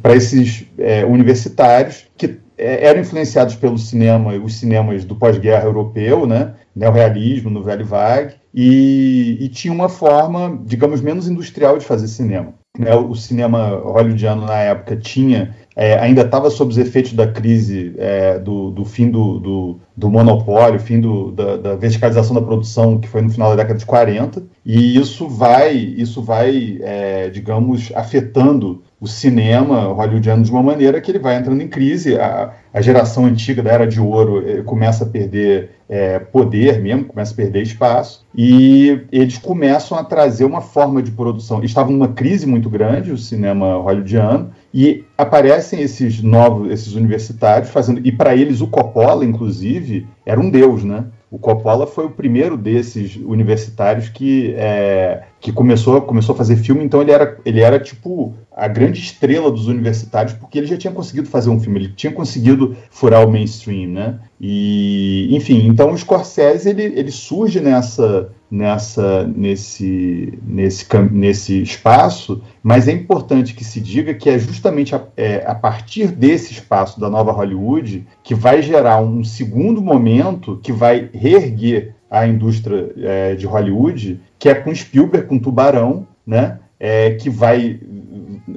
para 0.01 0.15
esses 0.15 0.65
é, 0.77 1.05
universitários 1.05 2.07
que 2.17 2.25
é, 2.25 2.31
eram 2.59 3.01
influenciados 3.01 3.55
pelo 3.55 3.77
cinema, 3.77 4.33
os 4.33 4.55
cinemas 4.55 5.05
do 5.05 5.15
pós-guerra 5.15 5.65
europeu, 5.65 6.27
né, 6.27 6.53
neorrealismo, 6.75 7.49
no 7.49 7.63
Velho 7.63 7.85
Vague, 7.85 8.35
e, 8.53 9.37
e 9.39 9.47
tinha 9.49 9.73
uma 9.73 9.89
forma, 9.89 10.59
digamos, 10.65 11.01
menos 11.01 11.27
industrial 11.27 11.77
de 11.77 11.85
fazer 11.85 12.07
cinema. 12.07 12.53
Né, 12.77 12.93
o 12.95 13.15
cinema 13.15 13.81
hollywoodiano 13.83 14.45
na 14.45 14.57
época 14.57 14.95
tinha 14.95 15.55
é, 15.75 15.97
ainda 15.97 16.23
estava 16.23 16.49
sob 16.49 16.71
os 16.71 16.77
efeitos 16.77 17.13
da 17.13 17.25
crise 17.25 17.95
é, 17.97 18.37
do, 18.37 18.69
do, 18.69 18.83
fim 18.83 19.09
do, 19.09 19.39
do, 19.39 19.79
do 19.95 20.09
monopólio, 20.09 20.77
fim 20.77 20.99
do, 20.99 21.31
da, 21.31 21.55
da, 21.55 21.75
verticalização 21.77 22.35
da 22.35 22.41
produção, 22.41 22.99
que 22.99 23.07
foi 23.07 23.21
no 23.21 23.29
final 23.29 23.51
da 23.51 23.63
década 23.63 23.79
de 23.79 23.85
40, 23.85 24.43
e 24.65 24.97
isso 24.97 25.29
vai, 25.29 25.73
isso 25.73 26.21
vai 26.21 26.79
é, 26.81 27.29
digamos, 27.29 27.93
afetando 27.95 28.83
o 29.01 29.07
cinema 29.07 29.93
hollywoodiano 29.93 30.43
de 30.43 30.51
uma 30.51 30.61
maneira 30.61 30.99
que 30.99 31.09
ele 31.09 31.19
vai 31.19 31.37
entrando 31.37 31.61
em 31.61 31.67
crise. 31.67 32.17
A, 32.17 32.53
a 32.73 32.81
geração 32.81 33.25
antiga 33.25 33.63
da 33.63 33.71
Era 33.71 33.87
de 33.87 33.99
Ouro 33.99 34.43
eh, 34.47 34.61
começa 34.63 35.03
a 35.03 35.07
perder 35.07 35.71
é, 35.89 36.19
poder 36.19 36.79
mesmo, 36.79 37.05
começa 37.05 37.33
a 37.33 37.35
perder 37.35 37.63
espaço, 37.63 38.23
e 38.35 39.01
eles 39.11 39.39
começam 39.39 39.97
a 39.97 40.03
trazer 40.03 40.45
uma 40.45 40.61
forma 40.61 41.01
de 41.01 41.09
produção. 41.09 41.63
Estavam 41.63 41.93
numa 41.93 42.09
crise 42.09 42.45
muito 42.45 42.69
grande, 42.69 43.11
o 43.11 43.17
cinema 43.17 43.77
hollywoodiano, 43.77 44.51
e 44.71 45.03
aparecem 45.17 45.81
esses 45.81 46.21
novos, 46.21 46.71
esses 46.71 46.93
universitários 46.93 47.71
fazendo, 47.71 48.01
e 48.05 48.11
para 48.11 48.35
eles 48.35 48.61
o 48.61 48.67
Coppola, 48.67 49.25
inclusive, 49.25 50.05
era 50.23 50.39
um 50.39 50.51
deus, 50.51 50.83
né? 50.83 51.05
O 51.31 51.37
Coppola 51.37 51.85
foi 51.85 52.05
o 52.05 52.09
primeiro 52.09 52.57
desses 52.57 53.15
universitários 53.15 54.09
que, 54.09 54.53
é, 54.57 55.25
que 55.39 55.51
começou, 55.51 56.01
começou 56.01 56.33
a 56.33 56.37
fazer 56.37 56.55
filme, 56.55 56.83
então 56.83 57.01
ele 57.01 57.11
era, 57.11 57.37
ele 57.45 57.61
era 57.61 57.79
tipo 57.79 58.33
a 58.51 58.67
grande 58.67 58.99
estrela 58.99 59.51
dos 59.51 59.67
universitários, 59.67 60.33
porque 60.33 60.57
ele 60.57 60.65
já 60.65 60.75
tinha 60.75 60.91
conseguido 60.91 61.29
fazer 61.29 61.51
um 61.51 61.59
filme, 61.59 61.79
ele 61.79 61.93
tinha 61.93 62.11
conseguido 62.11 62.75
furar 62.89 63.25
o 63.25 63.31
mainstream, 63.31 63.89
né? 63.89 64.19
E, 64.41 65.29
enfim, 65.35 65.67
então 65.67 65.91
o 65.91 65.97
Scorsese 65.97 66.69
ele, 66.69 66.83
ele 66.83 67.11
surge 67.11 67.59
nessa, 67.59 68.31
nessa, 68.49 69.23
nesse, 69.27 70.39
nesse, 70.43 70.85
nesse 71.11 71.61
espaço, 71.61 72.41
mas 72.63 72.87
é 72.87 72.91
importante 72.91 73.53
que 73.53 73.63
se 73.63 73.79
diga 73.79 74.13
que 74.13 74.29
é 74.29 74.39
justamente 74.39 74.95
a, 74.95 75.03
é, 75.15 75.43
a 75.45 75.53
partir 75.53 76.07
desse 76.07 76.53
espaço 76.53 76.99
da 76.99 77.09
nova 77.09 77.31
Hollywood 77.31 78.07
que 78.23 78.33
vai 78.33 78.61
gerar 78.61 79.01
um 79.01 79.23
segundo 79.23 79.81
momento 79.81 80.59
que 80.63 80.71
vai 80.71 81.09
reerguer 81.13 81.95
a 82.09 82.25
indústria 82.25 82.91
é, 82.97 83.35
de 83.35 83.45
Hollywood, 83.45 84.19
que 84.39 84.49
é 84.49 84.55
com 84.55 84.73
Spielberg, 84.73 85.27
com 85.27 85.37
Tubarão, 85.37 86.07
né? 86.25 86.59
É, 86.79 87.11
que 87.11 87.29
vai 87.29 87.79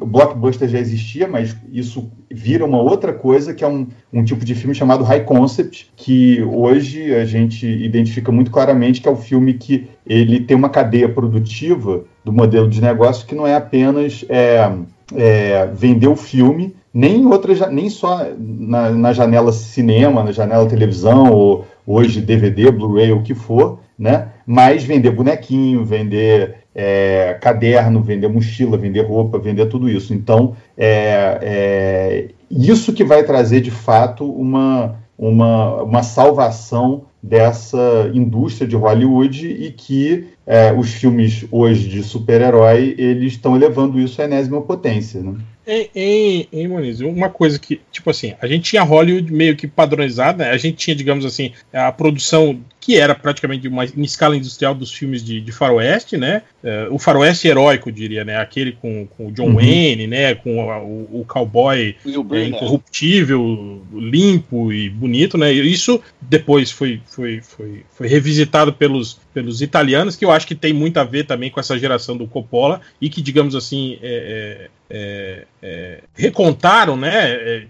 o 0.01 0.07
blockbuster 0.07 0.69
já 0.69 0.79
existia, 0.79 1.27
mas 1.27 1.57
isso 1.73 2.11
vira 2.31 2.65
uma 2.65 2.81
outra 2.81 3.13
coisa, 3.13 3.55
que 3.55 3.65
é 3.65 3.69
um, 3.69 3.87
um 4.13 4.25
tipo 4.25 4.45
de 4.45 4.55
filme 4.55 4.75
chamado 4.75 5.05
high 5.05 5.25
concept, 5.25 5.91
que 5.97 6.43
hoje 6.43 7.15
a 7.15 7.25
gente 7.25 7.67
identifica 7.67 8.33
muito 8.33 8.51
claramente 8.51 9.01
que 9.01 9.09
é 9.09 9.11
o 9.11 9.17
filme 9.17 9.55
que 9.55 9.89
ele 10.07 10.41
tem 10.41 10.57
uma 10.57 10.69
cadeia 10.69 11.09
produtiva 11.09 12.05
do 12.25 12.33
modelo 12.33 12.69
de 12.69 12.81
negócio 12.81 13.27
que 13.27 13.35
não 13.35 13.47
é 13.47 13.55
apenas 13.55 14.25
é, 14.29 14.71
é, 15.15 15.67
vender 15.67 16.09
o 16.09 16.17
filme, 16.17 16.75
nem 16.93 17.27
outra, 17.27 17.69
nem 17.69 17.89
só 17.89 18.27
na, 18.39 18.91
na 18.91 19.13
janela 19.13 19.53
cinema, 19.53 20.23
na 20.23 20.33
janela 20.33 20.69
televisão, 20.69 21.31
ou 21.33 21.67
hoje 21.87 22.21
DVD, 22.21 22.71
Blu-ray, 22.71 23.13
o 23.13 23.23
que 23.23 23.35
for, 23.35 23.81
né? 23.99 24.29
Mas 24.47 24.85
vender 24.85 25.11
bonequinho, 25.11 25.85
vender 25.85 26.62
é, 26.75 27.37
caderno, 27.41 28.03
vender 28.03 28.29
mochila, 28.29 28.77
vender 28.77 29.03
roupa, 29.03 29.39
vender 29.39 29.67
tudo 29.67 29.89
isso. 29.89 30.15
Então, 30.15 30.57
é, 30.77 31.39
é, 31.43 32.29
isso 32.51 32.93
que 32.93 33.05
vai 33.05 33.23
trazer 33.23 33.61
de 33.61 33.71
fato 33.71 34.31
uma, 34.31 34.97
uma, 35.19 35.83
uma 35.83 36.03
salvação 36.03 37.05
dessa 37.23 38.11
indústria 38.13 38.67
de 38.67 38.75
Hollywood 38.75 39.47
e 39.47 39.71
que 39.71 40.29
é, 40.45 40.73
os 40.73 40.93
filmes 40.93 41.47
hoje 41.53 41.89
de 41.89 42.03
super-herói 42.03 42.97
eles 42.99 43.35
estão 43.35 43.55
elevando 43.55 44.01
isso 44.01 44.21
à 44.21 44.25
enésima 44.25 44.61
potência. 44.61 45.21
Né? 45.21 45.35
Em, 45.67 45.89
em, 45.95 46.49
em 46.53 46.69
Moniz, 46.69 47.01
uma 47.01 47.31
coisa 47.31 47.59
que, 47.59 47.81
tipo 47.91 48.11
assim, 48.11 48.35
a 48.41 48.47
gente 48.47 48.71
tinha 48.71 48.83
Hollywood 48.83 49.33
meio 49.33 49.57
que 49.57 49.69
padronizada, 49.69 50.45
né? 50.45 50.51
a 50.51 50.57
gente 50.57 50.77
tinha, 50.77 50.97
digamos 50.97 51.25
assim, 51.25 51.53
a 51.73 51.93
produção 51.93 52.61
que 52.83 52.99
era 52.99 53.15
praticamente 53.15 53.69
uma, 53.69 53.85
em 53.85 54.03
escala 54.03 54.37
industrial 54.37 54.75
dos 54.75 54.93
filmes 54.93 55.25
de, 55.25 55.41
de 55.41 55.53
faroeste, 55.53 56.17
né? 56.17 56.43
Uh, 56.65 56.93
o 56.93 56.99
faroeste 56.99 57.47
heróico, 57.47 57.93
diria, 57.93 58.25
né? 58.25 58.37
Aquele 58.37 58.73
com, 58.73 59.07
com 59.07 59.29
o 59.29 59.33
John 59.33 59.51
uhum. 59.51 59.55
Wayne, 59.55 60.09
né? 60.09 60.35
Com 60.35 60.69
a, 60.69 60.83
o, 60.83 61.21
o, 61.21 61.25
cowboy 61.25 61.95
é, 62.05 62.45
incorruptível, 62.45 63.81
limpo 63.93 64.73
e 64.73 64.91
bonito, 64.91 65.39
né? 65.39 65.53
Isso 65.53 66.03
depois 66.21 66.73
foi, 66.73 67.01
foi, 67.07 67.41
foi, 67.41 67.85
foi 67.89 68.09
revisitado 68.09 68.73
pelos, 68.73 69.21
pelos 69.33 69.63
italianos, 69.63 70.17
que 70.17 70.25
eu 70.25 70.33
acho 70.33 70.47
que 70.47 70.55
tem 70.57 70.73
muito 70.73 70.99
a 70.99 71.05
ver 71.05 71.25
também 71.25 71.51
com 71.51 71.61
essa 71.61 71.79
geração 71.79 72.17
do 72.17 72.27
Coppola 72.27 72.81
e 73.01 73.09
que, 73.09 73.23
digamos 73.23 73.55
assim, 73.55 73.97
é, 74.03 74.69
é, 74.69 74.71
é, 74.93 75.47
é 75.63 76.01
recontaram, 76.15 76.97
né? 76.97 77.33
É, 77.33 77.67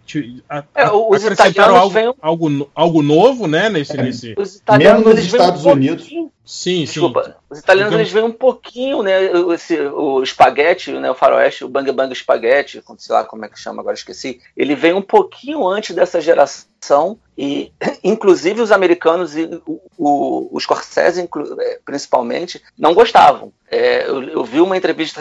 a, 0.49 0.65
é, 0.75 0.91
os 0.91 1.25
italianos 1.25 1.77
algo, 1.77 1.91
vêm... 1.91 2.15
algo, 2.21 2.71
algo 2.75 3.03
novo, 3.03 3.47
né? 3.47 3.71
Nesse, 3.71 3.97
nesse... 3.97 4.35
Os 4.37 4.57
italianos 4.57 5.05
nos 5.05 5.19
Estados 5.19 5.65
um 5.65 5.71
Unidos. 5.73 6.09
Sim, 6.45 6.85
Desculpa, 6.85 7.25
sim. 7.25 7.33
Os 7.53 7.59
italianos 7.59 7.93
eles 7.93 8.11
veem 8.11 8.25
um 8.25 8.33
pouquinho, 8.33 9.03
né? 9.03 9.31
Esse, 9.55 9.79
o 9.79 10.23
espaguete, 10.23 10.91
né, 10.93 11.11
o 11.11 11.15
faroeste, 11.15 11.65
o 11.65 11.69
bang 11.69 11.93
bang 11.93 12.11
espaguete, 12.11 12.83
sei 12.99 13.15
lá 13.15 13.25
como 13.25 13.45
é 13.45 13.49
que 13.49 13.61
chama, 13.61 13.83
agora 13.83 13.95
esqueci. 13.95 14.41
Ele 14.57 14.75
vem 14.75 14.95
um 14.95 15.03
pouquinho 15.03 15.69
antes 15.69 15.95
dessa 15.95 16.19
geração 16.19 17.19
e, 17.37 17.73
inclusive, 18.03 18.61
os 18.61 18.73
americanos 18.73 19.37
e 19.37 19.45
o, 19.67 19.81
o, 19.97 20.57
o 20.57 20.61
Scorsese, 20.61 21.29
é, 21.61 21.79
principalmente, 21.85 22.63
não 22.79 22.95
gostavam. 22.95 23.53
É, 23.71 24.07
eu, 24.07 24.23
eu, 24.23 24.45
vi 24.45 24.61
uma 24.61 24.77
entrevista, 24.77 25.21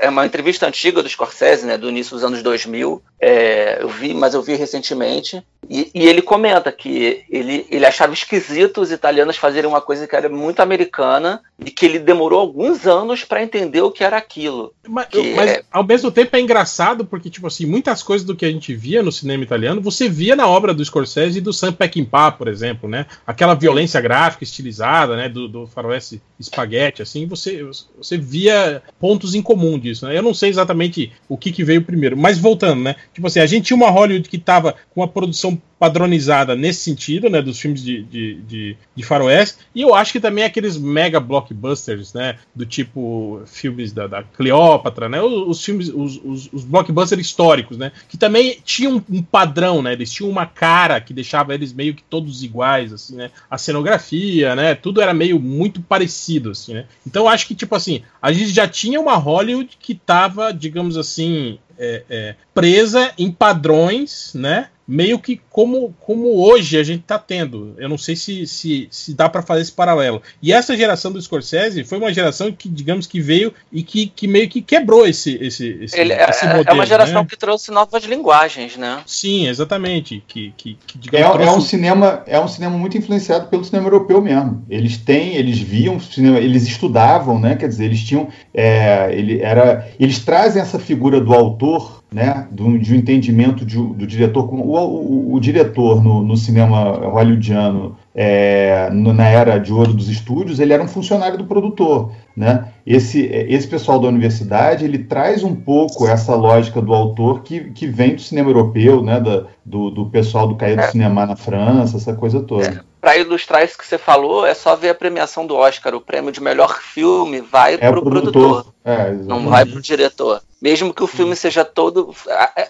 é 0.00 0.08
uma 0.08 0.24
entrevista 0.24 0.66
antiga 0.66 1.02
do 1.02 1.08
Scorsese, 1.08 1.66
né, 1.66 1.76
do 1.76 1.90
início 1.90 2.14
dos 2.14 2.24
anos 2.24 2.42
2000. 2.42 3.02
É, 3.20 3.82
eu 3.82 3.88
vi, 3.88 4.14
mas 4.14 4.32
eu 4.32 4.42
vi 4.42 4.54
recentemente. 4.54 5.44
E, 5.68 5.90
e, 5.94 6.08
ele 6.08 6.22
comenta 6.22 6.72
que 6.72 7.24
ele, 7.28 7.66
ele 7.70 7.86
achava 7.86 8.12
esquisito 8.12 8.80
os 8.80 8.90
italianos 8.90 9.36
fazerem 9.36 9.68
uma 9.68 9.80
coisa 9.80 10.06
que 10.06 10.16
era 10.16 10.28
muito 10.28 10.60
americana 10.60 11.42
e 11.64 11.70
que 11.70 11.86
ele 11.86 11.98
demorou 11.98 12.40
alguns 12.40 12.86
anos 12.86 13.24
para 13.24 13.42
entender 13.42 13.82
o 13.82 13.90
que 13.90 14.04
era 14.04 14.16
aquilo. 14.16 14.72
Mas, 14.86 15.06
mas 15.36 15.50
é... 15.50 15.62
ao 15.70 15.84
mesmo 15.84 16.10
tempo 16.10 16.34
é 16.36 16.40
engraçado 16.40 17.04
porque, 17.04 17.30
tipo 17.30 17.46
assim, 17.46 17.66
muitas 17.66 18.02
coisas 18.02 18.26
do 18.26 18.36
que 18.36 18.44
a 18.44 18.50
gente 18.50 18.74
via 18.74 19.02
no 19.02 19.12
cinema 19.12 19.42
italiano, 19.42 19.80
você 19.80 20.08
via 20.08 20.36
na 20.36 20.46
obra 20.46 20.74
do 20.74 20.84
Scorsese 20.84 21.38
e 21.38 21.42
do 21.42 21.52
Sam 21.52 21.72
Peckinpah, 21.72 22.32
por 22.32 22.48
exemplo, 22.48 22.88
né? 22.88 23.06
Aquela 23.26 23.54
violência 23.54 24.00
gráfica 24.00 24.44
estilizada, 24.44 25.16
né? 25.16 25.28
Do, 25.28 25.48
do 25.48 25.66
faroeste 25.66 26.20
espaguete, 26.38 27.02
assim, 27.02 27.26
você, 27.26 27.64
você 27.96 28.18
via 28.18 28.82
pontos 28.98 29.34
em 29.34 29.42
comum 29.42 29.78
disso, 29.78 30.06
né? 30.06 30.16
Eu 30.16 30.22
não 30.22 30.34
sei 30.34 30.50
exatamente 30.50 31.12
o 31.28 31.36
que, 31.36 31.52
que 31.52 31.64
veio 31.64 31.82
primeiro, 31.82 32.16
mas 32.16 32.38
voltando, 32.38 32.82
né? 32.82 32.96
Tipo 33.12 33.26
assim, 33.26 33.40
a 33.40 33.46
gente 33.46 33.66
tinha 33.66 33.76
uma 33.76 33.90
Hollywood 33.90 34.28
que 34.28 34.38
tava 34.38 34.74
com 34.90 35.00
uma 35.00 35.08
produção 35.08 35.60
padronizada 35.82 36.54
nesse 36.54 36.78
sentido, 36.78 37.28
né, 37.28 37.42
dos 37.42 37.58
filmes 37.58 37.82
de, 37.82 38.04
de, 38.04 38.34
de, 38.42 38.76
de, 38.94 39.02
faroeste, 39.02 39.56
e 39.74 39.82
eu 39.82 39.92
acho 39.92 40.12
que 40.12 40.20
também 40.20 40.44
aqueles 40.44 40.76
mega 40.76 41.18
blockbusters, 41.18 42.14
né, 42.14 42.38
do 42.54 42.64
tipo 42.64 43.42
filmes 43.46 43.90
da, 43.92 44.06
da 44.06 44.22
Cleópatra, 44.22 45.08
né, 45.08 45.20
os, 45.20 45.32
os 45.48 45.64
filmes, 45.64 45.88
os, 45.88 46.20
os, 46.24 46.48
os, 46.52 46.64
blockbusters 46.64 47.20
históricos, 47.20 47.76
né, 47.76 47.90
que 48.08 48.16
também 48.16 48.58
tinham 48.64 49.04
um 49.10 49.20
padrão, 49.20 49.82
né, 49.82 49.92
eles 49.92 50.12
tinham 50.12 50.30
uma 50.30 50.46
cara 50.46 51.00
que 51.00 51.12
deixava 51.12 51.52
eles 51.52 51.72
meio 51.72 51.94
que 51.94 52.04
todos 52.04 52.44
iguais, 52.44 52.92
assim, 52.92 53.16
né, 53.16 53.32
a 53.50 53.58
cenografia, 53.58 54.54
né, 54.54 54.76
tudo 54.76 55.00
era 55.00 55.12
meio 55.12 55.40
muito 55.40 55.80
parecido, 55.82 56.52
assim, 56.52 56.74
né, 56.74 56.84
então 57.04 57.24
eu 57.24 57.28
acho 57.28 57.44
que, 57.44 57.56
tipo 57.56 57.74
assim, 57.74 58.02
a 58.22 58.32
gente 58.32 58.50
já 58.50 58.68
tinha 58.68 59.00
uma 59.00 59.16
Hollywood 59.16 59.76
que 59.80 59.96
tava, 59.96 60.52
digamos 60.52 60.96
assim, 60.96 61.58
é, 61.76 62.04
é, 62.08 62.34
presa 62.54 63.12
em 63.18 63.32
padrões, 63.32 64.32
né? 64.34 64.68
Meio 64.86 65.18
que 65.18 65.40
como, 65.50 65.94
como 66.00 66.44
hoje 66.44 66.78
a 66.78 66.82
gente 66.82 67.02
está 67.02 67.18
tendo. 67.18 67.74
Eu 67.78 67.88
não 67.88 67.98
sei 67.98 68.16
se, 68.16 68.46
se, 68.46 68.88
se 68.90 69.14
dá 69.14 69.28
para 69.28 69.42
fazer 69.42 69.62
esse 69.62 69.72
paralelo. 69.72 70.22
E 70.42 70.52
essa 70.52 70.76
geração 70.76 71.12
do 71.12 71.20
Scorsese 71.20 71.84
foi 71.84 71.98
uma 71.98 72.12
geração 72.12 72.52
que, 72.52 72.68
digamos, 72.68 73.06
que 73.06 73.20
veio 73.20 73.52
e 73.70 73.82
que, 73.82 74.06
que 74.06 74.26
meio 74.26 74.48
que 74.48 74.60
quebrou 74.60 75.06
esse, 75.06 75.36
esse, 75.40 75.78
esse, 75.82 75.98
Ele, 75.98 76.12
esse 76.12 76.46
modelo. 76.46 76.64
É 76.68 76.72
uma 76.72 76.86
geração 76.86 77.22
né? 77.22 77.26
que 77.28 77.36
trouxe 77.36 77.70
novas 77.70 78.04
linguagens, 78.04 78.76
né? 78.76 79.02
Sim, 79.06 79.48
exatamente. 79.48 80.22
Que, 80.26 80.52
que, 80.56 80.78
que 80.86 80.98
digamos, 80.98 81.26
é, 81.26 81.32
trouxe... 81.32 81.48
é, 81.48 81.52
um 81.52 81.60
cinema, 81.60 82.22
é 82.26 82.40
um 82.40 82.48
cinema 82.48 82.76
muito 82.76 82.96
influenciado 82.98 83.48
pelo 83.48 83.64
cinema 83.64 83.86
europeu 83.86 84.20
mesmo. 84.20 84.64
Eles 84.68 84.96
têm, 84.96 85.36
eles 85.36 85.58
viam 85.58 86.00
cinema, 86.00 86.38
eles 86.38 86.64
estudavam, 86.66 87.38
né? 87.38 87.56
Quer 87.56 87.68
dizer, 87.68 87.86
eles 87.86 88.02
tinham. 88.02 88.28
É, 88.52 89.12
ele 89.12 89.40
era, 89.40 89.88
eles 89.98 90.18
trazem 90.18 90.60
essa 90.60 90.78
figura 90.78 91.20
do 91.20 91.32
autor 91.32 92.01
né, 92.12 92.46
do, 92.50 92.78
de 92.78 92.92
um 92.92 92.96
entendimento 92.96 93.64
de, 93.64 93.76
do 93.76 94.06
diretor. 94.06 94.44
O, 94.52 94.76
o, 94.76 95.34
o 95.34 95.40
diretor 95.40 96.02
no, 96.02 96.22
no, 96.22 96.36
cinema 96.36 96.92
hollywoodiano, 97.08 97.96
é, 98.14 98.90
na 98.90 99.28
era 99.28 99.58
de 99.58 99.72
ouro 99.72 99.94
dos 99.94 100.08
estúdios, 100.08 100.60
ele 100.60 100.72
era 100.72 100.82
um 100.82 100.88
funcionário 100.88 101.38
do 101.38 101.46
produtor. 101.46 102.12
Né? 102.36 102.68
Esse, 102.86 103.22
esse 103.22 103.66
pessoal 103.66 103.98
da 103.98 104.08
universidade 104.08 104.84
ele 104.84 104.98
traz 104.98 105.42
um 105.42 105.54
pouco 105.54 106.06
essa 106.06 106.34
lógica 106.34 106.80
do 106.80 106.92
autor 106.92 107.42
que, 107.42 107.70
que 107.70 107.86
vem 107.86 108.14
do 108.14 108.20
cinema 108.20 108.50
europeu, 108.50 109.02
né, 109.02 109.20
da, 109.20 109.44
do, 109.64 109.90
do 109.90 110.06
pessoal 110.06 110.46
do 110.46 110.56
Caia 110.56 110.76
do 110.76 110.82
é. 110.82 110.90
Cinema 110.90 111.26
na 111.26 111.36
França, 111.36 111.96
essa 111.96 112.14
coisa 112.14 112.40
toda. 112.40 112.66
É. 112.66 112.92
Para 113.00 113.16
ilustrar 113.16 113.64
isso 113.64 113.76
que 113.76 113.86
você 113.86 113.98
falou, 113.98 114.46
é 114.46 114.54
só 114.54 114.76
ver 114.76 114.90
a 114.90 114.94
premiação 114.94 115.44
do 115.44 115.56
Oscar. 115.56 115.92
O 115.94 116.00
prêmio 116.00 116.30
de 116.30 116.40
melhor 116.40 116.80
filme 116.80 117.40
vai 117.40 117.74
é 117.74 117.78
para 117.78 117.98
o 117.98 118.02
produtor, 118.02 118.62
produtor. 118.62 118.74
É, 118.84 119.12
não 119.12 119.48
vai 119.48 119.66
para 119.66 119.76
o 119.76 119.82
diretor. 119.82 120.40
Mesmo 120.62 120.94
que 120.94 121.02
o 121.02 121.08
filme 121.08 121.34
seja 121.34 121.64
todo. 121.64 122.14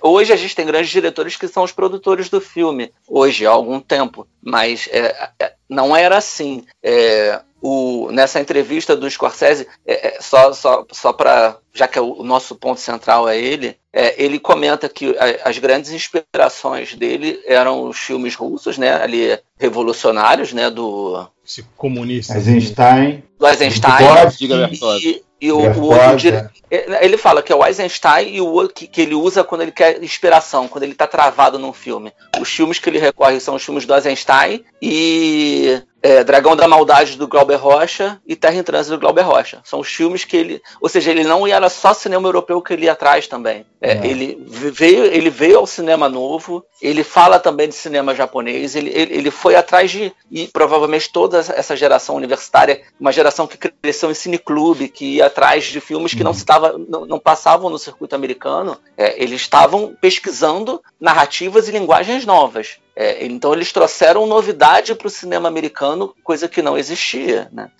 Hoje 0.00 0.32
a 0.32 0.36
gente 0.36 0.56
tem 0.56 0.64
grandes 0.64 0.90
diretores 0.90 1.36
que 1.36 1.46
são 1.46 1.62
os 1.62 1.72
produtores 1.72 2.30
do 2.30 2.40
filme, 2.40 2.90
hoje, 3.06 3.46
há 3.46 3.50
algum 3.50 3.78
tempo. 3.78 4.26
Mas 4.42 4.88
é, 4.90 5.30
é, 5.38 5.52
não 5.68 5.94
era 5.94 6.16
assim. 6.16 6.64
É, 6.82 7.38
o, 7.60 8.10
nessa 8.10 8.40
entrevista 8.40 8.96
do 8.96 9.08
Scorsese, 9.08 9.68
é, 9.86 10.08
é, 10.08 10.20
só, 10.22 10.54
só, 10.54 10.86
só 10.90 11.12
para. 11.12 11.58
Já 11.74 11.86
que 11.86 11.98
é 11.98 12.02
o, 12.02 12.20
o 12.20 12.24
nosso 12.24 12.54
ponto 12.54 12.80
central 12.80 13.28
é 13.28 13.38
ele, 13.38 13.76
é, 13.92 14.22
ele 14.22 14.40
comenta 14.40 14.88
que 14.88 15.14
a, 15.18 15.48
as 15.48 15.58
grandes 15.58 15.92
inspirações 15.92 16.94
dele 16.94 17.40
eram 17.46 17.88
os 17.88 17.98
filmes 17.98 18.34
russos, 18.34 18.78
né? 18.78 18.94
Ali 18.94 19.38
revolucionários, 19.58 20.54
né? 20.54 20.70
Do. 20.70 21.28
Esse 21.46 21.62
comunista. 21.76 22.34
Eisenstein. 22.34 23.22
Do 23.38 23.46
Eisenstein. 23.46 24.28
Diga 24.38 24.70
e, 25.02 25.22
e 25.42 25.50
o, 25.50 25.58
o 25.58 25.84
outro 25.86 26.16
dire... 26.16 26.48
Ele 26.70 27.18
fala 27.18 27.42
que 27.42 27.52
é 27.52 27.56
o 27.56 27.66
Eisenstein 27.66 28.36
e 28.36 28.40
o 28.40 28.46
outro 28.46 28.74
que, 28.74 28.86
que 28.86 29.02
ele 29.02 29.14
usa 29.14 29.42
quando 29.42 29.62
ele 29.62 29.72
quer 29.72 30.02
inspiração, 30.02 30.68
quando 30.68 30.84
ele 30.84 30.92
está 30.92 31.06
travado 31.06 31.58
num 31.58 31.72
filme. 31.72 32.12
Os 32.40 32.48
filmes 32.48 32.78
que 32.78 32.88
ele 32.88 32.98
recorre 32.98 33.40
são 33.40 33.56
os 33.56 33.64
filmes 33.64 33.84
do 33.84 33.92
Eisenstein 33.92 34.64
e 34.80 35.82
é, 36.02 36.24
Dragão 36.24 36.56
da 36.56 36.66
Maldade 36.66 37.16
do 37.16 37.28
Glauber 37.28 37.56
Rocha 37.56 38.20
e 38.26 38.34
Terra 38.34 38.56
em 38.56 38.62
Trânsito 38.62 38.96
do 38.96 39.00
Glauber 39.00 39.22
Rocha. 39.22 39.60
São 39.64 39.78
os 39.78 39.88
filmes 39.88 40.24
que 40.24 40.36
ele. 40.36 40.62
Ou 40.80 40.88
seja, 40.88 41.10
ele 41.10 41.22
não 41.22 41.46
era 41.46 41.68
só 41.70 41.94
cinema 41.94 42.26
europeu 42.26 42.60
que 42.60 42.72
ele 42.72 42.86
ia 42.86 42.92
atrás 42.92 43.28
também. 43.28 43.64
É, 43.80 43.92
é. 43.92 44.06
Ele, 44.06 44.44
veio, 44.48 45.04
ele 45.04 45.30
veio 45.30 45.58
ao 45.58 45.66
cinema 45.66 46.08
novo, 46.08 46.64
ele 46.80 47.04
fala 47.04 47.38
também 47.38 47.68
de 47.68 47.74
cinema 47.74 48.14
japonês, 48.14 48.74
ele, 48.74 48.90
ele, 48.90 49.14
ele 49.14 49.30
foi 49.30 49.54
atrás 49.54 49.90
de. 49.90 50.12
E 50.30 50.48
provavelmente 50.48 51.10
toda 51.12 51.38
essa 51.38 51.76
geração 51.76 52.16
universitária, 52.16 52.82
uma 52.98 53.12
geração 53.12 53.46
que 53.46 53.56
cresceu 53.56 54.10
em 54.10 54.14
cineclube, 54.14 54.88
que 54.88 55.16
ia 55.16 55.26
atrás 55.26 55.64
de 55.64 55.80
filmes 55.80 56.14
que 56.14 56.20
uhum. 56.20 56.24
não, 56.24 56.34
se 56.34 56.44
tava, 56.44 56.76
não, 56.88 57.06
não, 57.06 57.18
passavam 57.18 57.70
no 57.70 57.78
circuito 57.78 58.14
americano, 58.16 58.76
é, 58.96 59.22
eles 59.22 59.40
estavam 59.40 59.96
pesquisando 60.00 60.82
narrativas 61.00 61.68
e 61.68 61.72
linguagens 61.72 62.26
novas. 62.26 62.78
É, 62.94 63.24
então 63.24 63.54
eles 63.54 63.72
trouxeram 63.72 64.26
novidade 64.26 64.94
para 64.94 65.06
o 65.06 65.10
cinema 65.10 65.48
americano, 65.48 66.14
coisa 66.22 66.46
que 66.46 66.60
não 66.60 66.76
existia, 66.76 67.48
né? 67.50 67.70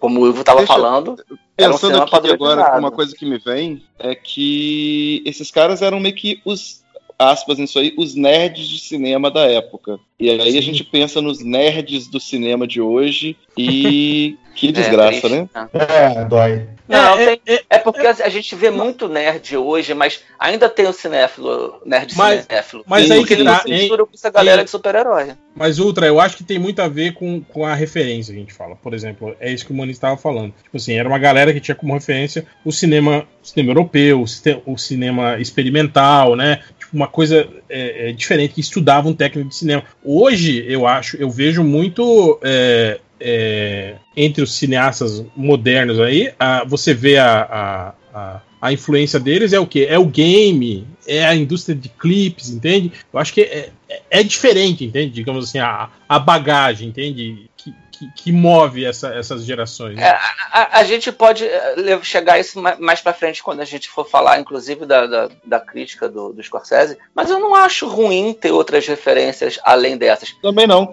Como 0.00 0.20
o 0.20 0.28
Ivo 0.28 0.40
estava 0.40 0.66
falando. 0.66 1.16
Pensando 1.54 1.98
um 1.98 2.02
aqui 2.02 2.30
agora, 2.30 2.78
uma 2.78 2.90
coisa 2.90 3.14
que 3.14 3.26
me 3.26 3.38
vem 3.38 3.82
é 3.98 4.14
que 4.14 5.22
esses 5.26 5.50
caras 5.50 5.82
eram 5.82 6.00
meio 6.00 6.14
que 6.14 6.40
os 6.44 6.82
aspas 7.18 7.58
nisso 7.58 7.78
aí, 7.78 7.94
os 7.96 8.14
nerds 8.14 8.66
de 8.66 8.78
cinema 8.78 9.30
da 9.30 9.42
época. 9.42 9.98
E 10.18 10.30
aí 10.30 10.52
Sim. 10.52 10.58
a 10.58 10.62
gente 10.62 10.84
pensa 10.84 11.20
nos 11.20 11.40
nerds 11.40 12.08
do 12.08 12.18
cinema 12.18 12.66
de 12.66 12.80
hoje 12.80 13.36
e 13.56 14.36
que 14.56 14.68
é, 14.68 14.72
desgraça, 14.72 15.26
é, 15.26 15.30
né? 15.30 15.48
É, 15.72 16.24
dói. 16.24 16.68
Não, 16.92 17.18
é, 17.18 17.24
tem, 17.36 17.40
é, 17.46 17.64
é, 17.70 17.78
porque 17.78 18.06
a 18.06 18.28
gente 18.28 18.54
vê 18.54 18.70
muito 18.70 19.08
nerd 19.08 19.56
hoje, 19.56 19.94
mas 19.94 20.20
ainda 20.38 20.68
tem 20.68 20.86
o 20.86 20.92
cinéfilo, 20.92 21.80
nerd 21.86 22.14
mas, 22.16 22.44
cinéfilo. 22.44 22.84
Mas 22.86 23.10
aí 23.10 23.24
que 23.24 23.42
tá, 23.42 23.64
mistura 23.66 24.04
com 24.04 24.12
essa 24.14 24.30
galera 24.30 24.62
de 24.62 24.70
super-herói. 24.70 25.32
Mas, 25.54 25.78
Ultra, 25.78 26.06
eu 26.06 26.20
acho 26.20 26.36
que 26.36 26.44
tem 26.44 26.58
muito 26.58 26.80
a 26.80 26.88
ver 26.88 27.14
com, 27.14 27.40
com 27.40 27.64
a 27.64 27.74
referência 27.74 28.32
que 28.32 28.38
a 28.38 28.42
gente 28.42 28.54
fala. 28.54 28.76
Por 28.76 28.92
exemplo, 28.94 29.34
é 29.40 29.50
isso 29.50 29.64
que 29.64 29.72
o 29.72 29.74
Mani 29.74 29.92
estava 29.92 30.16
falando. 30.16 30.52
Tipo 30.62 30.76
assim, 30.76 30.94
era 30.94 31.08
uma 31.08 31.18
galera 31.18 31.52
que 31.52 31.60
tinha 31.60 31.74
como 31.74 31.94
referência 31.94 32.46
o 32.64 32.70
cinema, 32.70 33.26
o 33.42 33.46
cinema 33.46 33.70
europeu, 33.70 34.22
o, 34.66 34.78
cinema 34.78 35.38
experimental, 35.38 36.36
né? 36.36 36.62
Tipo, 36.78 36.96
uma 36.96 37.08
coisa 37.08 37.48
é, 37.68 38.10
é, 38.10 38.12
diferente, 38.12 38.54
que 38.54 38.60
estudavam 38.60 39.14
técnica 39.14 39.48
de 39.48 39.54
cinema. 39.54 39.84
Hoje, 40.04 40.64
eu 40.68 40.86
acho, 40.86 41.16
eu 41.16 41.30
vejo 41.30 41.62
muito 41.62 42.38
é, 42.42 43.00
é, 43.20 43.94
entre 44.16 44.42
os 44.42 44.54
cineastas 44.54 45.24
modernos 45.34 45.98
aí, 46.00 46.32
a, 46.38 46.64
você 46.64 46.92
vê 46.94 47.18
a, 47.18 47.42
a, 47.42 47.94
a, 48.14 48.40
a, 48.60 48.72
influência 48.72 49.18
deles 49.18 49.52
é 49.52 49.60
o 49.60 49.66
que? 49.66 49.84
É 49.86 49.98
o 49.98 50.06
game, 50.06 50.86
é 51.06 51.24
a 51.24 51.34
indústria 51.34 51.74
de 51.74 51.88
clipes, 51.88 52.50
entende? 52.50 52.92
Eu 53.12 53.18
acho 53.18 53.32
que 53.32 53.42
é, 53.42 53.70
é, 53.88 54.02
é 54.10 54.22
diferente, 54.22 54.84
entende? 54.84 55.10
Digamos 55.10 55.48
assim, 55.48 55.58
a, 55.58 55.88
a 56.08 56.18
bagagem, 56.18 56.88
entende? 56.88 57.50
Que, 57.56 57.74
que, 57.90 58.12
que 58.16 58.32
move 58.32 58.84
essa, 58.84 59.14
essas 59.14 59.44
gerações. 59.44 59.96
Né? 59.96 60.02
É, 60.02 60.18
a, 60.50 60.80
a, 60.80 60.84
gente 60.84 61.10
pode 61.12 61.44
eh, 61.44 62.00
chegar 62.02 62.34
a 62.34 62.38
isso 62.40 62.60
mais 62.60 63.00
para 63.00 63.12
frente 63.12 63.42
quando 63.42 63.60
a 63.60 63.64
gente 63.64 63.88
for 63.88 64.08
falar, 64.08 64.40
inclusive, 64.40 64.84
da, 64.84 65.06
da, 65.06 65.30
da, 65.44 65.60
crítica 65.60 66.08
do, 66.08 66.32
do 66.32 66.42
Scorsese, 66.42 66.98
mas 67.14 67.30
eu 67.30 67.38
não 67.38 67.54
acho 67.54 67.86
ruim 67.86 68.34
ter 68.34 68.50
outras 68.50 68.86
referências 68.86 69.58
além 69.62 69.96
dessas. 69.96 70.32
Também 70.42 70.66
não. 70.66 70.92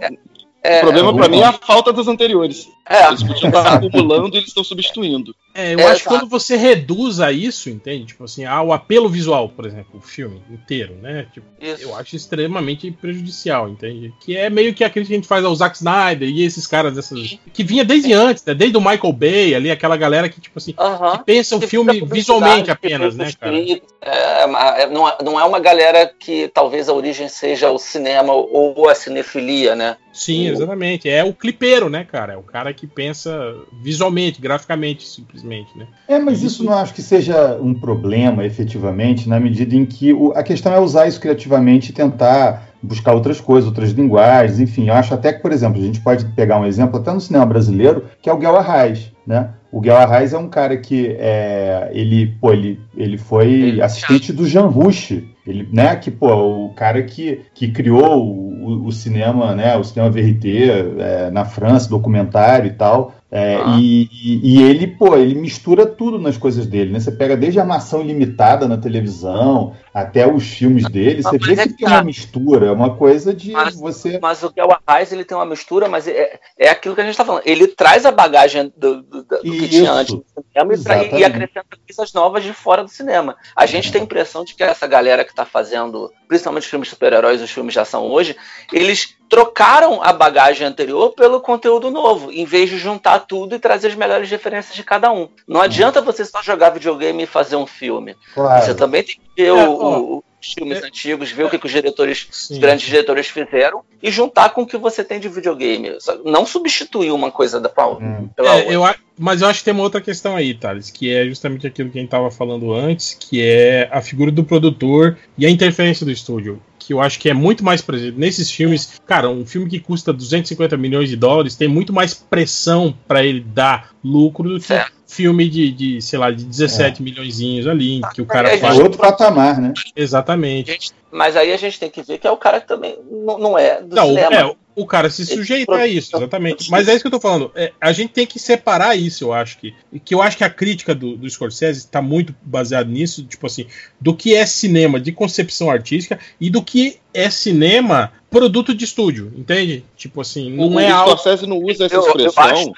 É, 0.64 0.76
é, 0.76 0.78
o 0.80 0.82
problema 0.82 1.16
para 1.16 1.30
mim 1.30 1.40
é 1.40 1.46
a 1.46 1.54
falta 1.54 1.94
dos 1.94 2.08
anteriores. 2.08 2.70
É. 2.88 3.08
Eles 3.08 3.24
podiam 3.24 3.48
estar 3.50 3.76
acumulando 3.76 4.36
e 4.36 4.38
eles 4.38 4.50
estão 4.50 4.64
substituindo. 4.64 5.34
É, 5.54 5.74
eu 5.74 5.80
é, 5.80 5.86
acho 5.86 6.04
que 6.04 6.10
quando 6.10 6.28
você 6.28 6.56
reduz 6.56 7.20
a 7.20 7.32
isso, 7.32 7.70
entende? 7.70 8.08
Tipo 8.08 8.26
assim, 8.26 8.46
ao 8.46 8.74
apelo 8.74 9.08
visual, 9.08 9.48
por 9.50 9.66
exemplo, 9.66 10.00
o 10.00 10.02
filme 10.02 10.42
inteiro, 10.50 10.96
né? 11.02 11.28
Tipo, 11.34 11.46
eu 11.60 11.96
acho 11.96 12.16
extremamente 12.16 12.92
prejudicial, 12.92 13.70
entende? 13.70 14.14
Que 14.20 14.36
é 14.36 14.50
meio 14.50 14.74
que 14.74 14.84
aquilo 14.84 15.06
que 15.06 15.14
a 15.14 15.16
gente 15.16 15.28
faz 15.28 15.46
ao 15.46 15.56
Zack 15.56 15.78
Snyder 15.78 16.28
e 16.28 16.44
esses 16.44 16.68
caras 16.68 16.94
dessas. 16.94 17.38
Que 17.54 17.64
vinha 17.64 17.86
desde 17.86 18.12
antes, 18.12 18.44
né? 18.44 18.54
Desde 18.54 18.78
o 18.78 18.82
Michael 18.82 19.14
Bay 19.14 19.56
ali, 19.56 19.72
aquela 19.72 19.96
galera 19.96 20.28
que, 20.28 20.42
tipo 20.42 20.58
assim, 20.58 20.72
uh 20.72 20.84
-huh. 20.84 21.18
que 21.18 21.26
pensa 21.26 21.56
o 21.56 21.62
filme 21.62 22.02
visualmente 22.06 22.70
apenas, 22.70 23.16
né, 23.16 23.32
cara? 23.40 23.56
É, 24.02 24.88
não, 24.88 25.12
não 25.24 25.40
é 25.40 25.44
uma 25.44 25.60
galera 25.60 26.12
que 26.20 26.48
talvez 26.50 26.90
a 26.90 26.94
origem 26.94 27.30
seja 27.30 27.72
o 27.72 27.78
cinema 27.78 28.34
ou 28.34 28.90
a 28.90 28.96
cinefilia, 28.96 29.76
né? 29.76 29.98
Sim, 30.20 30.48
exatamente. 30.48 31.10
É 31.10 31.24
o 31.24 31.34
clipeiro, 31.34 31.90
né, 31.90 32.04
cara? 32.04 32.34
É 32.34 32.38
o 32.38 32.44
cara 32.44 32.74
que 32.74 32.86
pensa 32.86 33.56
visualmente, 33.82 34.42
graficamente, 34.42 35.08
simplesmente, 35.08 35.78
né? 35.78 35.88
É, 36.10 36.20
mas 36.20 36.44
isso 36.44 36.62
não 36.62 36.74
acho 36.74 36.94
que 36.94 37.02
seja 37.02 37.58
um 37.62 37.74
problema, 37.74 38.46
efetivamente, 38.46 39.30
na 39.30 39.40
medida 39.40 39.74
em 39.74 39.86
que 39.86 40.12
o, 40.12 40.34
a 40.34 40.44
questão 40.44 40.74
é 40.74 40.80
usar 40.80 41.08
isso 41.08 41.22
criativamente 41.22 41.92
e 41.92 41.94
tentar 41.94 42.70
buscar 42.84 43.14
outras 43.14 43.40
coisas, 43.40 43.70
outras 43.70 43.92
linguagens, 43.92 44.60
enfim. 44.60 44.90
Eu 44.90 44.94
acho 44.96 45.14
até 45.14 45.32
que, 45.32 45.42
por 45.42 45.54
exemplo, 45.54 45.82
a 45.82 45.86
gente 45.86 46.02
pode 46.02 46.26
pegar 46.34 46.60
um 46.60 46.66
exemplo 46.66 47.00
até 47.00 47.14
no 47.14 47.22
cinema 47.22 47.46
brasileiro, 47.46 48.06
que 48.22 48.30
é 48.30 48.34
o 48.34 48.38
Guel 48.38 48.58
Arraes, 48.58 49.12
né? 49.26 49.52
O 49.72 49.80
Guel 49.80 49.98
Arraes 49.98 50.34
é 50.34 50.38
um 50.38 50.50
cara 50.50 50.76
que 50.78 51.16
é, 51.20 51.92
ele, 51.94 52.36
pô, 52.42 52.52
ele, 52.52 52.80
ele 52.98 53.18
foi 53.18 53.52
ele 53.52 53.82
assistente 53.82 54.34
do 54.34 54.48
Jean 54.48 54.66
Rouch, 54.66 55.24
ele, 55.46 55.68
né, 55.72 55.96
que, 55.96 56.10
pô, 56.10 56.66
o 56.66 56.74
cara 56.74 57.04
que, 57.04 57.42
que 57.54 57.72
criou 57.72 58.26
o, 58.26 58.49
o 58.86 58.92
cinema, 58.92 59.56
né, 59.56 59.76
o 59.78 59.84
cinema 59.84 60.10
VRT 60.10 60.70
é, 61.00 61.32
na 61.32 61.46
França, 61.46 61.90
documentário 61.90 62.68
e 62.68 62.74
tal, 62.74 63.14
é, 63.32 63.58
ah. 63.58 63.78
e, 63.80 64.10
e, 64.12 64.64
ele, 64.64 64.88
pô, 64.88 65.16
ele 65.16 65.36
mistura 65.36 65.86
tudo 65.86 66.18
nas 66.18 66.36
coisas 66.36 66.66
dele, 66.66 66.92
né? 66.92 67.00
Você 67.00 67.12
pega 67.12 67.38
desde 67.38 67.60
a 67.60 67.62
armação 67.62 68.02
ilimitada 68.02 68.68
na 68.68 68.76
televisão 68.76 69.76
até 69.94 70.28
os 70.28 70.48
filmes 70.48 70.86
dele, 70.86 71.22
você 71.22 71.38
vê 71.38 71.54
é 71.54 71.68
que, 71.68 71.74
tem 71.74 71.88
tá. 71.88 71.98
uma 71.98 72.04
mistura, 72.04 72.66
é 72.68 72.72
uma 72.72 72.96
coisa 72.96 73.32
de 73.32 73.52
mas, 73.52 73.76
você. 73.76 74.18
Mas 74.20 74.42
o 74.42 74.52
Kel 74.52 74.70
Arraes, 74.72 75.12
ele 75.12 75.24
tem 75.24 75.38
uma 75.38 75.46
mistura, 75.46 75.88
mas 75.88 76.08
é, 76.08 76.40
é 76.58 76.70
aquilo 76.70 76.96
que 76.96 77.02
a 77.02 77.06
gente 77.06 77.18
tá 77.18 77.24
falando. 77.24 77.44
Ele 77.46 77.68
traz 77.68 78.04
a 78.04 78.12
bagagem 78.12 78.74
do, 78.76 79.04
do, 79.04 79.24
do 79.24 79.42
que 79.42 79.70
tinha 79.70 79.92
antes 79.92 80.16
do 80.16 80.26
cinema 80.52 80.74
e, 80.74 81.20
e 81.20 81.24
acrescenta 81.24 81.78
coisas 81.86 82.14
novas 82.14 82.44
de 82.44 82.52
fora 82.52 82.84
do 82.84 82.90
cinema. 82.90 83.38
A 83.56 83.68
gente 83.68 83.92
tem 83.92 84.02
a 84.02 84.06
impressão 84.06 84.44
de 84.44 84.56
que 84.56 84.64
essa 84.64 84.88
galera 84.88 85.24
que 85.24 85.36
tá 85.36 85.46
fazendo, 85.46 86.12
principalmente 86.28 86.64
os 86.64 86.70
filmes 86.70 86.90
super-heróis, 86.90 87.44
os 87.44 87.52
filmes 87.52 87.74
de 87.74 87.80
ação 87.80 88.06
hoje, 88.08 88.36
eles 88.74 89.19
trocaram 89.30 90.02
a 90.02 90.12
bagagem 90.12 90.66
anterior 90.66 91.12
pelo 91.12 91.40
conteúdo 91.40 91.92
novo, 91.92 92.32
em 92.32 92.46
vez 92.46 92.70
de 92.70 92.78
juntar 92.78 93.20
tudo 93.20 93.56
e 93.56 93.60
trazer 93.60 93.90
as 93.90 93.96
melhores 93.96 94.30
referências 94.30 94.76
de 94.76 94.84
cada 94.84 95.12
um. 95.12 95.30
Não 95.48 95.62
adianta 95.62 96.02
você 96.02 96.26
só 96.26 96.42
jogar 96.42 96.72
videogame 96.72 97.24
e 97.24 97.28
fazer 97.28 97.56
um 97.56 97.68
filme. 97.68 98.16
Claro. 98.34 98.66
Você 98.66 98.74
também 98.74 99.04
tem 99.04 99.16
que 99.16 99.22
ver 99.38 99.50
é, 99.50 99.54
o, 99.54 99.72
o, 99.72 100.24
os 100.42 100.54
filmes 100.54 100.82
é, 100.82 100.88
antigos, 100.88 101.32
ver 101.32 101.44
é, 101.44 101.46
o 101.46 101.50
que, 101.50 101.60
que 101.60 101.66
os 101.66 101.72
diretores, 101.72 102.28
sim. 102.32 102.56
os 102.56 102.60
grandes 102.60 102.88
diretores 102.88 103.28
fizeram 103.28 103.84
e 104.02 104.10
juntar 104.10 104.50
com 104.50 104.64
o 104.64 104.68
que 104.68 104.78
você 104.78 105.04
tem 105.04 105.20
de 105.20 105.30
videogame. 105.30 105.98
Não 106.26 106.46
substituir 106.46 107.12
uma 107.12 107.32
coisa 107.32 107.60
da 107.60 107.70
hum. 107.70 108.30
pela 108.36 108.50
é, 108.50 108.56
outra. 108.56 108.74
Eu, 108.74 108.86
mas 109.20 109.42
eu 109.42 109.48
acho 109.48 109.60
que 109.60 109.66
tem 109.66 109.74
uma 109.74 109.84
outra 109.84 110.00
questão 110.00 110.36
aí, 110.36 110.54
Thales, 110.54 110.90
que 110.90 111.14
é 111.14 111.26
justamente 111.26 111.68
aquilo 111.68 111.90
que 111.90 111.98
a 111.98 112.02
gente 112.02 112.08
estava 112.08 112.32
falando 112.32 112.74
antes, 112.74 113.18
que 113.20 113.42
é 113.42 113.90
a 113.92 114.02
figura 114.02 114.32
do 114.32 114.44
produtor 114.44 115.18
e 115.38 115.46
a 115.46 115.50
interferência 115.50 116.06
do 116.06 116.12
estúdio 116.12 116.62
que 116.90 116.94
eu 116.94 117.00
acho 117.00 117.20
que 117.20 117.30
é 117.30 117.36
muito 117.36 117.64
mais 117.64 117.84
presente 117.84 118.18
nesses 118.18 118.50
filmes. 118.50 119.00
Cara, 119.06 119.30
um 119.30 119.46
filme 119.46 119.70
que 119.70 119.80
custa 119.80 120.12
250 120.12 120.76
milhões 120.76 121.08
de 121.08 121.16
dólares 121.16 121.56
tem 121.56 121.68
muito 121.68 121.94
mais 121.94 122.16
pressão 122.16 122.96
para 123.08 123.24
ele 123.24 123.42
dar 123.42 123.92
lucro 124.04 124.50
do 124.50 124.60
que 124.60 124.74
um 124.74 124.80
filme 125.06 125.48
de, 125.48 125.72
de, 125.72 126.02
sei 126.02 126.18
lá, 126.18 126.32
de 126.32 126.44
17 126.44 127.00
é. 127.00 127.04
milhões 127.04 127.68
ali, 127.68 128.02
que 128.16 128.24
o 128.24 128.26
cara 128.26 128.58
faz. 128.58 128.80
É 128.80 128.82
outro 128.82 128.98
patamar, 128.98 129.62
né? 129.62 129.72
Exatamente. 129.96 130.92
Mas 131.12 131.36
aí 131.36 131.54
a 131.54 131.58
gente 131.58 131.80
tem 131.80 131.92
que 131.92 132.02
ver 132.02 132.18
que 132.18 132.26
é 132.26 132.32
o 132.32 132.38
cara 132.38 132.60
que 132.60 132.68
também 132.68 132.98
não, 133.12 133.38
não 133.38 133.60
é 133.60 133.84
do 133.84 133.96
não, 133.96 134.08
cinema. 134.08 134.36
É, 134.36 134.56
o 134.80 134.86
cara 134.86 135.10
se 135.10 135.26
sujeita 135.26 135.76
a 135.76 135.86
isso, 135.86 136.16
exatamente. 136.16 136.72
Mas 136.72 136.88
é 136.88 136.94
isso 136.94 137.02
que 137.02 137.08
eu 137.08 137.12
tô 137.12 137.20
falando. 137.20 137.52
É, 137.54 137.74
a 137.80 137.92
gente 137.92 138.14
tem 138.14 138.26
que 138.26 138.40
separar 138.40 138.96
isso, 138.96 139.26
eu 139.26 139.34
acho 139.34 139.58
que. 139.58 139.74
Que 140.04 140.16
eu 140.16 140.22
acho 140.22 140.38
que 140.38 140.44
a 140.44 140.50
crítica 140.50 140.96
do, 140.96 141.18
do 141.18 141.30
Scorsese 141.30 141.80
está 141.80 142.02
muito 142.02 142.34
baseada 142.42 142.90
nisso, 142.90 143.24
tipo 143.24 143.46
assim, 143.46 143.66
do 144.00 144.16
que 144.16 144.36
é 144.36 144.46
cinema 144.46 145.00
de 145.00 145.12
concepção 145.12 145.70
artística 145.70 146.18
e 146.40 146.50
do 146.50 146.64
que 146.64 147.00
é 147.14 147.30
cinema 147.30 148.12
produto 148.30 148.74
de 148.76 148.86
estúdio, 148.86 149.32
entende? 149.36 149.84
Tipo 149.98 150.22
assim, 150.22 150.52
não 150.52 150.76
o, 150.76 150.80
é 150.80 150.90
o 150.92 150.96
algo. 150.96 151.10
Scorsese 151.12 151.48
não 151.48 151.58
usa 151.58 151.86
essa 151.86 151.96
Eu- 151.96 152.02
eu 152.04 152.28
expressão. 152.28 152.74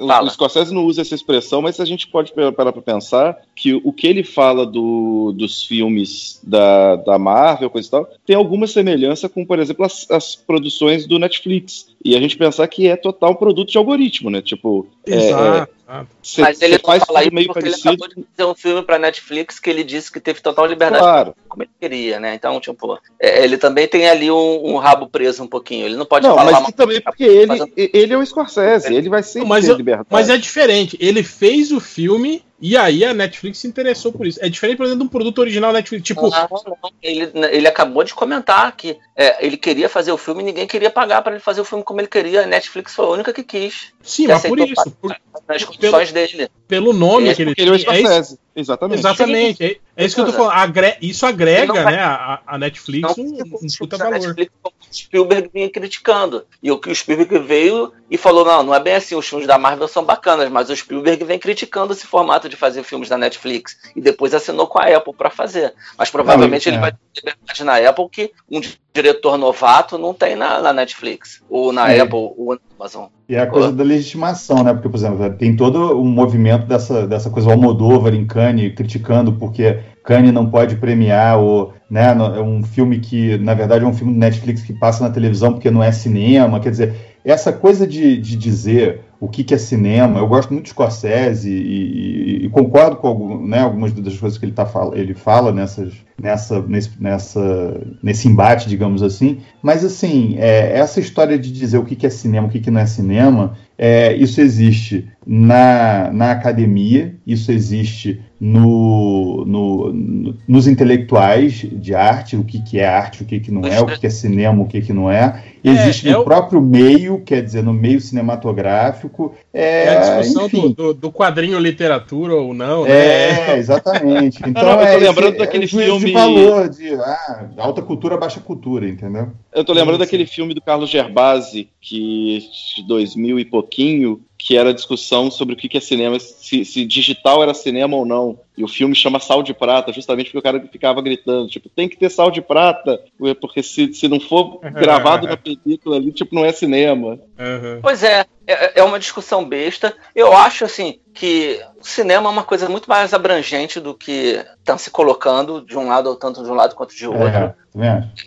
O, 0.00 0.06
Fala. 0.06 0.26
o 0.26 0.30
Scorsese 0.30 0.72
não 0.74 0.84
usa 0.86 1.02
essa 1.02 1.14
expressão, 1.14 1.60
mas 1.60 1.78
a 1.80 1.84
gente 1.84 2.06
pode 2.08 2.32
parar 2.32 2.72
para 2.72 2.80
pensar 2.82 3.36
que 3.54 3.74
o 3.74 3.92
que 3.92 4.06
ele 4.06 4.24
fala 4.24 4.64
do- 4.66 5.32
dos 5.36 5.62
filmes 5.64 6.40
da, 6.42 6.96
da 6.96 7.18
Marvel, 7.18 7.68
coisa 7.68 7.86
e 7.86 7.90
tal, 7.90 8.10
tem 8.26 8.34
alguma 8.36 8.66
semelhança 8.66 9.28
com, 9.28 9.44
por 9.44 9.58
exemplo, 9.58 9.84
as, 9.84 10.10
as 10.10 10.34
produções 10.34 11.06
do 11.06 11.18
Netflix. 11.18 11.88
E 12.04 12.16
a 12.16 12.20
gente 12.20 12.36
pensar 12.36 12.66
que 12.68 12.86
é 12.88 12.96
total 12.96 13.34
produto 13.36 13.70
de 13.70 13.78
algoritmo, 13.78 14.30
né? 14.30 14.40
Tipo, 14.40 14.86
é, 15.06 15.12
é, 15.14 15.16
Exato. 15.28 15.72
Cê- 16.22 16.40
Mas 16.42 16.60
ele 16.60 16.78
faz 16.78 17.00
não 17.00 17.06
fala 17.06 17.22
isso 17.22 17.34
meio 17.34 17.46
porque 17.46 17.60
parecido. 17.60 17.88
ele 17.88 17.94
acabou 17.96 18.08
de 18.08 18.28
fazer 18.36 18.50
um 18.50 18.54
filme 18.54 18.82
pra 18.82 18.98
Netflix 18.98 19.58
que 19.60 19.70
ele 19.70 19.84
disse 19.84 20.10
que 20.10 20.18
teve 20.20 20.40
total 20.40 20.66
liberdade 20.66 21.02
Claro. 21.02 21.34
como 21.48 21.62
ele 21.62 21.70
queria, 21.80 22.18
né? 22.20 22.34
Então, 22.34 22.60
tipo, 22.60 22.98
é, 23.20 23.44
ele 23.44 23.56
também 23.58 23.86
tem 23.86 24.08
ali 24.08 24.30
um, 24.30 24.66
um 24.74 24.76
rabo 24.76 25.08
preso 25.08 25.42
um 25.42 25.46
pouquinho. 25.46 25.86
Ele 25.86 25.96
não 25.96 26.06
pode 26.06 26.26
Não, 26.26 26.34
falar 26.34 26.50
mas 26.52 26.60
uma 26.60 26.72
também 26.72 27.00
porque 27.00 27.24
ele, 27.24 27.46
Fazendo- 27.46 27.72
ele 27.76 28.12
é 28.12 28.16
o 28.18 28.24
Scorsese, 28.26 28.94
ele 28.94 29.08
vai 29.08 29.22
sempre 29.22 29.48
Mas 29.48 29.64
ter 29.66 29.72
eu- 29.72 29.76
liberdade. 29.76 30.08
Mas 30.10 30.28
é 30.28 30.36
diferente. 30.36 30.96
Ele 31.00 31.22
fez 31.22 31.70
o 31.72 31.80
filme 31.80 32.42
e 32.60 32.76
aí 32.76 33.04
a 33.04 33.12
Netflix 33.12 33.58
se 33.58 33.66
interessou 33.66 34.12
por 34.12 34.26
isso. 34.26 34.38
É 34.42 34.48
diferente, 34.48 34.76
por 34.76 34.84
exemplo, 34.86 35.00
de 35.02 35.06
um 35.06 35.10
produto 35.10 35.38
original 35.40 35.72
Netflix. 35.72 36.04
Tipo, 36.06 36.30
Não, 36.30 36.48
não. 36.50 36.76
Ele, 37.02 37.30
ele 37.50 37.68
acabou 37.68 38.02
de 38.02 38.14
comentar 38.14 38.74
que 38.76 38.98
é, 39.14 39.44
ele 39.46 39.56
queria 39.56 39.88
fazer 39.88 40.12
o 40.12 40.16
filme 40.16 40.42
e 40.42 40.46
ninguém 40.46 40.66
queria 40.66 40.90
pagar 40.90 41.22
pra 41.22 41.32
ele 41.32 41.40
fazer 41.42 41.60
o 41.60 41.64
filme 41.64 41.84
como 41.84 42.00
ele 42.00 42.08
queria. 42.08 42.42
A 42.42 42.46
Netflix 42.46 42.94
foi 42.94 43.04
a 43.04 43.08
única 43.10 43.32
que 43.32 43.42
quis, 43.42 43.92
sim, 44.02 44.24
que 44.26 44.32
mas 44.32 44.42
por 44.42 44.58
isso. 44.58 44.90
por- 45.00 45.16
nas 45.46 45.64
condições 45.64 46.12
dele. 46.12 46.48
pelo 46.66 46.92
nome 46.92 47.28
É, 47.28 47.34
que 47.34 47.42
ele 47.42 47.54
ele 47.56 47.84
é 47.84 48.18
é. 48.18 48.22
Exatamente. 48.56 48.98
exatamente. 49.00 49.64
É, 49.64 49.76
é 49.96 50.04
isso 50.04 50.14
que 50.14 50.20
eu 50.20 50.26
tô 50.26 50.32
falando. 50.32 50.52
Agre- 50.52 50.96
isso 51.00 51.24
agrega, 51.26 51.72
vai- 51.72 51.96
né, 51.96 52.00
a, 52.02 52.40
a 52.46 52.58
Netflix 52.58 53.16
Não 53.16 53.24
um, 53.24 53.38
um 53.62 53.66
puta 53.78 53.96
valor. 53.96 54.12
Netflix 54.12 54.52
o 54.64 54.94
Spielberg 54.94 55.50
vinha 55.52 55.68
criticando. 55.70 56.46
E 56.62 56.70
o 56.70 56.78
que 56.78 56.90
o 56.90 56.94
Spielberg 56.94 57.38
veio 57.40 57.92
e 58.10 58.16
falou: 58.16 58.44
não, 58.44 58.62
não 58.62 58.74
é 58.74 58.80
bem 58.80 58.94
assim, 58.94 59.14
os 59.14 59.26
filmes 59.28 59.46
da 59.46 59.58
Marvel 59.58 59.88
são 59.88 60.04
bacanas, 60.04 60.48
mas 60.50 60.70
o 60.70 60.76
Spielberg 60.76 61.24
vem 61.24 61.38
criticando 61.38 61.92
esse 61.92 62.06
formato 62.06 62.48
de 62.48 62.56
fazer 62.56 62.82
filmes 62.82 63.08
da 63.08 63.18
Netflix. 63.18 63.76
E 63.96 64.00
depois 64.00 64.32
assinou 64.34 64.66
com 64.66 64.78
a 64.78 64.84
Apple 64.96 65.14
pra 65.14 65.30
fazer. 65.30 65.74
Mas 65.98 66.10
provavelmente 66.10 66.66
Não, 66.66 66.72
ele 66.72 66.78
é. 66.78 66.80
vai 66.80 66.92
ter 66.92 66.98
liberdade 67.16 67.64
na 67.64 67.76
Apple 67.88 68.08
que 68.10 68.32
um 68.50 68.60
diretor 68.96 69.36
novato 69.36 69.98
não 69.98 70.14
tem 70.14 70.34
na, 70.34 70.60
na 70.60 70.72
Netflix. 70.72 71.42
Ou 71.48 71.72
na 71.72 71.92
É. 71.92 72.00
Apple, 72.00 72.32
ou 72.36 72.54
na 72.54 72.60
Amazon. 72.78 73.06
E 73.28 73.34
é 73.34 73.40
a 73.40 73.46
coisa 73.46 73.72
da 73.72 73.82
legitimação, 73.84 74.62
né? 74.62 74.72
Porque, 74.72 74.88
por 74.88 74.96
exemplo, 74.96 75.30
tem 75.36 75.56
todo 75.56 76.00
um 76.00 76.04
movimento 76.04 76.66
dessa, 76.66 77.06
dessa 77.06 77.28
coisa, 77.28 77.48
o 77.48 77.52
Almodóvar 77.52 78.14
em 78.14 78.26
Cannes 78.26 78.74
criticando 78.74 79.32
porque 79.32 79.80
Cannes 80.04 80.32
não 80.32 80.48
pode 80.48 80.76
premiar, 80.76 81.38
ou, 81.38 81.74
né, 81.90 82.12
é 82.12 82.40
um 82.40 82.62
filme 82.62 83.00
que, 83.00 83.36
na 83.38 83.54
verdade, 83.54 83.84
é 83.84 83.88
um 83.88 83.92
filme 83.92 84.12
do 84.12 84.18
Netflix 84.18 84.62
que 84.62 84.72
passa 84.72 85.02
na 85.02 85.10
televisão 85.10 85.52
porque 85.52 85.70
não 85.70 85.82
é 85.82 85.90
cinema. 85.90 86.60
Quer 86.60 86.70
dizer, 86.70 86.94
essa 87.24 87.52
coisa 87.52 87.86
de, 87.86 88.16
de 88.16 88.36
dizer 88.36 89.00
o 89.20 89.28
que, 89.28 89.42
que 89.44 89.54
é 89.54 89.58
cinema, 89.58 90.18
eu 90.18 90.26
gosto 90.28 90.52
muito 90.52 90.64
de 90.64 90.70
Scorsese 90.70 91.50
e, 91.50 92.42
e- 92.42 92.46
e 92.46 92.48
concordo 92.50 92.96
com 92.96 93.08
algum- 93.08 93.46
né, 93.46 93.60
algumas 93.60 93.92
das 93.92 94.16
coisas 94.18 94.38
que 94.38 94.44
ele, 94.44 94.52
tá, 94.52 94.68
ele 94.94 95.14
fala 95.14 95.52
nessas, 95.52 95.92
nessa, 96.20 96.60
nesse, 96.62 96.90
nessa, 97.00 97.80
nesse 98.02 98.28
embate, 98.28 98.68
digamos 98.68 99.02
assim, 99.02 99.38
mas 99.62 99.84
assim, 99.84 100.36
é, 100.38 100.78
essa 100.78 101.00
história 101.00 101.38
de 101.38 101.50
dizer 101.52 101.78
o 101.78 101.84
que, 101.84 101.96
que 101.96 102.06
é 102.06 102.10
cinema, 102.10 102.46
o 102.46 102.50
que, 102.50 102.60
que 102.60 102.70
não 102.70 102.80
é 102.80 102.86
cinema, 102.86 103.56
é, 103.78 104.14
isso 104.14 104.40
existe 104.40 105.06
na, 105.26 106.10
na 106.12 106.30
academia, 106.32 107.14
isso 107.26 107.50
existe 107.52 108.20
no, 108.40 109.44
no- 109.46 109.92
no- 109.92 110.34
nos 110.46 110.66
intelectuais 110.66 111.66
de 111.72 111.94
arte, 111.94 112.36
o 112.36 112.44
que, 112.44 112.60
que 112.62 112.78
é 112.78 112.86
arte, 112.86 113.22
o 113.22 113.26
que, 113.26 113.40
que 113.40 113.50
não 113.50 113.66
é, 113.66 113.80
o 113.80 113.86
que, 113.86 113.98
que 114.00 114.06
é 114.06 114.10
cinema, 114.10 114.62
o 114.62 114.66
que, 114.66 114.80
que 114.82 114.92
não 114.92 115.10
é. 115.10 115.42
Existe 115.64 116.08
é 116.08 116.12
no 116.12 116.20
o- 116.20 116.24
próprio 116.24 116.60
meio, 116.60 117.20
quer 117.22 117.42
dizer, 117.42 117.62
no 117.62 117.72
meio 117.72 118.00
cinematográfico. 118.00 119.34
É, 119.52 119.84
É 119.84 119.88
a 119.96 120.00
discussão 120.20 120.46
enfim, 120.46 120.60
do, 120.68 120.74
do, 120.74 120.94
do 120.94 121.12
quadrinho 121.12 121.58
literatura 121.58 122.34
ou 122.34 122.52
não, 122.54 122.84
né? 122.84 122.90
é, 122.90 123.58
exatamente. 123.58 124.40
Então 124.46 124.62
Não, 124.62 124.76
não, 124.76 124.80
eu 124.82 124.86
tô 124.86 125.04
é 125.04 125.08
lembrando 125.08 125.30
esse- 125.30 125.38
daquele 125.38 125.64
é 125.64 125.68
filme- 125.68 125.98
de 126.06 126.12
valor 126.12 126.68
de 126.68 126.94
ah, 126.94 127.46
alta 127.58 127.82
cultura, 127.82 128.16
baixa 128.16 128.38
cultura, 128.40 128.88
entendeu? 128.88 129.28
Eu 129.52 129.64
tô 129.64 129.72
lembrando 129.72 129.98
daquele 129.98 130.26
filme 130.26 130.54
do 130.54 130.60
Carlos 130.60 130.90
Gerbasi, 130.90 131.68
que 131.80 132.38
de 132.76 132.86
2000 132.86 133.40
e 133.40 133.44
pouquinho, 133.66 134.24
que 134.46 134.56
era 134.56 134.70
a 134.70 134.72
discussão 134.72 135.28
sobre 135.28 135.54
o 135.54 135.56
que 135.56 135.68
que 135.68 135.76
é 135.76 135.80
cinema, 135.80 136.20
se, 136.20 136.64
se 136.64 136.84
digital 136.84 137.42
era 137.42 137.52
cinema 137.52 137.96
ou 137.96 138.06
não. 138.06 138.38
E 138.56 138.62
o 138.62 138.68
filme 138.68 138.94
chama 138.94 139.18
Sal 139.18 139.42
de 139.42 139.52
Prata, 139.52 139.92
justamente 139.92 140.26
porque 140.26 140.38
o 140.38 140.42
cara 140.42 140.60
ficava 140.70 141.02
gritando, 141.02 141.48
tipo, 141.48 141.68
tem 141.68 141.88
que 141.88 141.96
ter 141.96 142.08
sal 142.08 142.30
de 142.30 142.40
prata, 142.40 143.02
porque 143.40 143.60
se, 143.62 143.92
se 143.92 144.06
não 144.08 144.18
for 144.20 144.60
gravado 144.60 145.26
na 145.26 145.36
película 145.36 145.96
ali, 145.96 146.12
tipo, 146.12 146.32
não 146.34 146.44
é 146.44 146.52
cinema. 146.52 147.18
Aham. 147.38 147.80
Pois 147.82 148.02
é, 148.04 148.24
é, 148.46 148.80
é 148.80 148.82
uma 148.84 148.98
discussão 149.00 149.44
besta. 149.44 149.94
Eu 150.14 150.32
acho 150.32 150.64
assim 150.64 151.00
que 151.12 151.60
o 151.78 151.84
cinema 151.84 152.28
é 152.28 152.32
uma 152.32 152.44
coisa 152.44 152.66
muito 152.68 152.88
mais 152.88 153.12
abrangente 153.12 153.78
do 153.80 153.92
que 153.94 154.42
estão 154.58 154.78
se 154.78 154.90
colocando 154.90 155.60
de 155.60 155.76
um 155.76 155.88
lado, 155.88 156.08
ou 156.08 156.16
tanto 156.16 156.42
de 156.42 156.50
um 156.50 156.54
lado 156.54 156.74
quanto 156.74 156.94
de 156.96 157.06
outro. 157.06 157.26
É, 157.26 157.30
tá? 157.30 157.54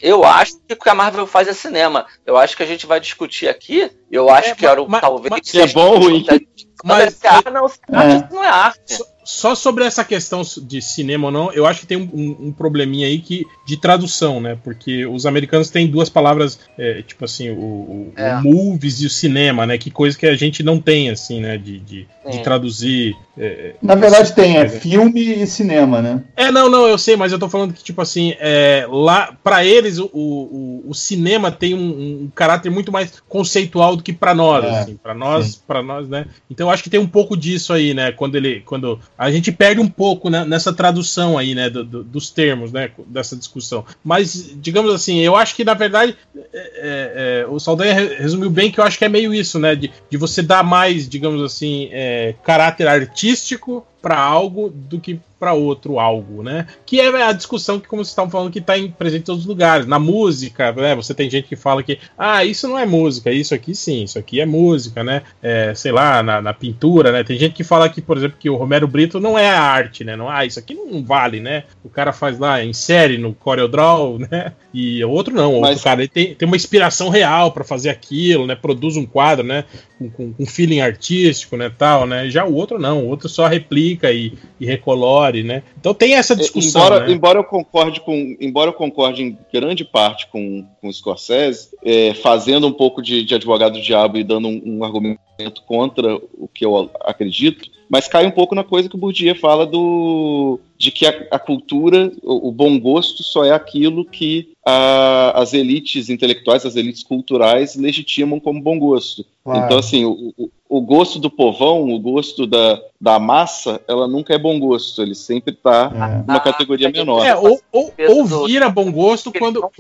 Eu 0.02 0.24
acho 0.24 0.54
que 0.68 0.74
o 0.76 0.78
que 0.78 0.90
a 0.90 0.94
Marvel 0.96 1.26
faz 1.26 1.48
é 1.48 1.54
cinema. 1.54 2.06
Eu 2.24 2.38
acho 2.38 2.56
que 2.56 2.62
a 2.62 2.68
gente 2.68 2.86
vai 2.86 3.00
discutir 3.00 3.48
aqui. 3.48 3.90
Eu 4.12 4.30
acho 4.30 4.50
É, 4.50 4.56
que 4.56 4.66
era 4.66 4.80
o 4.82 4.88
mas- 4.88 5.02
talvez. 5.02 5.30
mas- 5.32 5.42
Se 5.44 5.60
é 5.60 5.68
bom 5.68 5.98
ruim. 6.10 6.26
Mas- 6.30 6.42
Mas, 6.84 7.26
arte, 7.26 7.50
não, 7.52 7.66
arte 7.66 8.34
não 8.34 8.44
é 8.44 8.48
arte. 8.48 8.98
Só, 9.32 9.54
sobre 9.54 9.84
essa 9.84 10.04
questão 10.04 10.42
de 10.64 10.82
cinema 10.82 11.28
ou 11.28 11.32
não, 11.32 11.52
eu 11.54 11.68
acho 11.68 11.82
que 11.82 11.86
tem 11.86 11.98
um, 11.98 12.10
um- 12.12 12.48
um 12.48 12.52
probleminha 12.52 13.06
aí 13.06 13.20
que, 13.20 13.46
de 13.64 13.78
tradução, 13.78 14.42
né? 14.42 14.58
Porque 14.64 15.06
os 15.06 15.28
americanos 15.28 15.70
têm 15.70 15.86
duas 15.86 16.10
palavras, 16.10 16.60
é, 16.76 17.04
tipo 17.04 17.26
assim, 17.26 17.52
o, 17.52 17.54
o- 17.54 18.14
É. 18.16 18.38
o 18.38 18.42
movies 18.44 19.02
e 19.02 19.06
o 19.06 19.10
cinema, 19.10 19.68
né? 19.68 19.78
Que 19.78 19.92
coisa 19.92 20.18
que 20.18 20.26
a 20.26 20.36
gente 20.36 20.64
não 20.64 20.80
tem, 20.80 21.12
assim, 21.12 21.40
né? 21.42 21.58
De, 21.60 21.80
de, 21.80 22.08
de 22.32 22.40
traduzir. 22.44 23.16
é, 23.38 23.76
Na 23.84 23.94
verdade 23.94 24.34
tem, 24.34 24.58
é 24.58 24.62
coisa. 24.66 24.80
filme 24.80 25.22
e 25.22 25.46
cinema, 25.46 26.02
né? 26.02 26.24
É, 26.36 26.52
não, 26.52 26.68
não, 26.68 26.88
eu 26.88 26.98
sei, 26.98 27.16
mas 27.16 27.32
eu 27.32 27.38
tô 27.38 27.48
falando 27.48 27.72
que, 27.74 27.84
tipo 27.84 28.02
assim, 28.02 28.34
é, 28.40 28.88
lá, 28.90 29.32
para 29.44 29.64
eles, 29.64 30.00
o, 30.00 30.10
o, 30.12 30.84
o 30.88 30.94
cinema 30.96 31.52
tem 31.52 31.76
um, 31.76 32.24
um 32.24 32.32
caráter 32.34 32.72
muito 32.72 32.92
mais 32.92 33.22
conceitual 33.30 33.96
do 33.96 34.02
que 34.02 34.12
pra 34.12 34.34
nós, 34.34 34.66
É, 34.66 34.80
assim, 34.80 34.96
para 34.96 35.14
nós, 35.14 35.56
para 35.56 35.84
nós, 35.84 36.10
né? 36.10 36.26
Então 36.50 36.66
eu 36.68 36.72
acho 36.72 36.82
que 36.82 36.90
tem 36.90 37.00
um 37.00 37.08
pouco 37.08 37.38
disso 37.38 37.72
aí, 37.74 37.94
né? 37.94 38.12
Quando 38.12 38.36
ele, 38.36 38.62
quando 38.66 39.00
a 39.20 39.30
gente 39.30 39.52
perde 39.52 39.82
um 39.82 39.88
pouco 39.90 40.30
né, 40.30 40.46
nessa 40.46 40.72
tradução 40.74 41.38
aí, 41.38 41.54
né, 41.54 41.70
do- 41.70 41.84
do- 41.84 42.04
dos 42.04 42.30
termos, 42.30 42.72
né, 42.72 42.90
dessa 43.06 43.36
discussão. 43.36 43.86
Mas, 44.04 44.52
digamos 44.56 44.94
assim, 44.94 45.20
eu 45.20 45.36
acho 45.36 45.54
que 45.56 45.66
na 45.66 45.74
verdade 45.74 46.16
é, 46.54 47.44
é, 47.44 47.48
o 47.48 47.60
Saldanha 47.60 47.94
re- 47.94 48.16
resumiu 48.16 48.50
bem 48.50 48.72
que 48.72 48.80
eu 48.80 48.84
acho 48.84 48.98
que 48.98 49.04
é 49.06 49.10
meio 49.10 49.34
isso, 49.34 49.60
né? 49.60 49.76
De, 49.76 49.92
de 50.10 50.18
você 50.18 50.42
dar 50.42 50.64
mais, 50.64 51.08
digamos 51.08 51.44
assim, 51.44 51.90
é, 51.92 52.34
caráter 52.44 52.88
artístico 52.88 53.86
para 54.02 54.18
algo 54.18 54.70
do 54.70 55.00
que 55.00 55.20
para 55.40 55.54
outro 55.54 56.00
algo, 56.00 56.44
né? 56.44 56.68
Que 56.86 57.00
é 57.00 57.24
a 57.24 57.32
discussão 57.32 57.80
que, 57.80 57.88
como 57.88 58.04
vocês 58.04 58.12
estavam 58.12 58.30
falando, 58.30 58.52
que 58.52 58.60
está 58.60 58.74
presente 58.98 59.22
em 59.22 59.26
todos 59.26 59.42
os 59.42 59.48
lugares. 59.48 59.88
Na 59.88 59.98
música, 59.98 60.72
né? 60.74 60.96
Você 60.96 61.14
tem 61.14 61.30
gente 61.30 61.48
que 61.48 61.56
fala 61.56 61.82
que, 61.82 61.98
ah, 62.18 62.44
isso 62.44 62.68
não 62.68 62.78
é 62.78 62.86
música, 62.86 63.32
isso 63.32 63.54
aqui 63.56 63.74
sim, 63.74 64.04
isso 64.04 64.20
aqui 64.20 64.42
é 64.42 64.46
música, 64.46 65.04
né? 65.04 65.22
É, 65.42 65.74
sei 65.74 65.92
lá, 65.92 66.22
na, 66.22 66.42
na 66.42 66.54
pintura, 66.54 67.12
né? 67.12 67.24
Tem 67.24 67.38
gente 67.38 67.54
que 67.54 67.64
fala 67.64 67.88
que, 67.90 68.02
por 68.02 68.18
exemplo, 68.18 68.38
que 68.40 68.50
o 68.50 68.56
Romero 68.56 68.88
Brito 68.88 69.20
não 69.20 69.38
é 69.40 69.50
arte, 69.50 70.04
né? 70.04 70.16
Não, 70.16 70.30
ah, 70.30 70.46
isso 70.46 70.60
aqui 70.60 70.74
não 70.74 71.04
vale, 71.04 71.40
né? 71.40 71.64
O 71.84 71.90
cara 71.90 72.12
faz 72.12 72.38
lá, 72.38 72.64
insere 72.64 73.18
no 73.18 73.34
CorelDRAW, 73.34 74.20
né? 74.30 74.54
E 74.74 75.04
o 75.04 75.10
outro 75.10 75.34
não, 75.34 75.56
o 75.58 75.62
Mas- 75.62 75.70
outro 75.72 75.84
cara 75.86 76.02
ele 76.02 76.10
tem, 76.10 76.36
tem 76.36 76.46
uma 76.46 76.56
inspiração 76.58 77.10
real 77.10 77.52
para 77.52 77.64
fazer 77.64 77.90
aquilo, 77.90 78.46
né? 78.46 78.56
Produz 78.56 78.98
um 78.98 79.06
quadro, 79.06 79.46
né? 79.46 79.64
Com, 80.00 80.10
com, 80.10 80.34
com 80.34 80.46
feeling 80.46 80.80
artístico, 80.80 81.58
né? 81.58 81.70
Tal, 81.70 82.08
né? 82.08 82.30
Já 82.30 82.46
o 82.46 82.56
outro 82.56 82.80
não, 82.80 83.04
o 83.04 83.10
outro 83.10 83.28
só 83.28 83.48
replica 83.48 84.12
e, 84.12 84.34
e 84.58 84.66
recolore, 84.66 85.44
né? 85.44 85.62
Então 85.78 85.94
tem 85.94 86.16
essa 86.16 86.34
discussão. 86.34 86.82
embora, 86.82 87.06
né? 87.06 87.14
embora 87.14 87.40
eu 87.40 87.44
concorde 87.44 88.00
com, 88.00 88.38
embora 88.40 88.70
eu 88.70 88.74
concorde 88.74 89.22
em 89.22 89.38
grande 89.54 89.84
parte 89.84 90.28
com, 90.28 90.66
com 90.80 90.88
o 90.88 90.94
Scorsese, 90.94 91.72
é, 91.84 92.14
fazendo 92.14 92.66
um 92.66 92.72
pouco 92.72 93.02
de, 93.02 93.24
de 93.24 93.36
advogado 93.36 93.74
do 93.74 93.82
diabo 93.82 94.18
e 94.18 94.24
dando 94.24 94.48
um, 94.48 94.62
um 94.66 94.84
argumento 94.86 95.20
contra 95.66 96.16
o 96.16 96.48
que 96.48 96.66
eu 96.66 96.90
acredito, 97.02 97.70
mas 97.90 98.08
cai 98.08 98.26
um 98.26 98.32
pouco 98.32 98.54
na 98.56 98.64
coisa 98.64 98.88
que 98.88 98.96
o 98.96 99.00
Bourdieu 99.00 99.36
fala 99.36 99.66
do 99.66 100.60
de 100.78 100.92
que 100.92 101.06
a, 101.06 101.10
a 101.32 101.40
cultura, 101.40 102.10
o, 102.24 102.48
o 102.48 102.52
bom 102.52 102.80
gosto 102.80 103.22
só 103.24 103.44
é 103.44 103.52
aquilo 103.52 104.06
que 104.06 104.50
a- 104.66 105.34
as 105.36 105.54
elites 105.54 106.10
intelectuais, 106.10 106.66
as 106.66 106.76
elites 106.78 107.04
culturais 107.04 107.76
legitimam 107.76 108.40
como 108.40 108.62
bom 108.62 108.80
gosto. 108.80 109.26
Claro. 109.44 109.66
Então, 109.66 109.80
assim, 109.80 110.06
o, 110.06 110.34
o- 110.38 110.50
o 110.70 110.82
gosto 110.82 111.18
do 111.20 111.30
povão, 111.32 111.90
o 111.92 112.00
gosto 112.00 112.46
da, 112.46 112.80
da 113.02 113.18
massa, 113.20 113.82
ela 113.88 114.08
nunca 114.08 114.34
é 114.34 114.38
bom 114.38 114.58
gosto, 114.60 115.02
ele 115.02 115.16
sempre 115.16 115.54
está 115.54 115.92
É. 115.94 116.28
numa 116.28 116.40
categoria 116.40 116.90
menor. 116.92 117.26
É, 117.26 117.36
ou, 117.36 117.60
ou, 117.72 117.92
ou 118.08 118.46
vira 118.46 118.70
bom 118.70 118.90
gosto 118.92 119.32
Ele 119.32 119.40
quando, 119.40 119.60
não. 119.62 119.72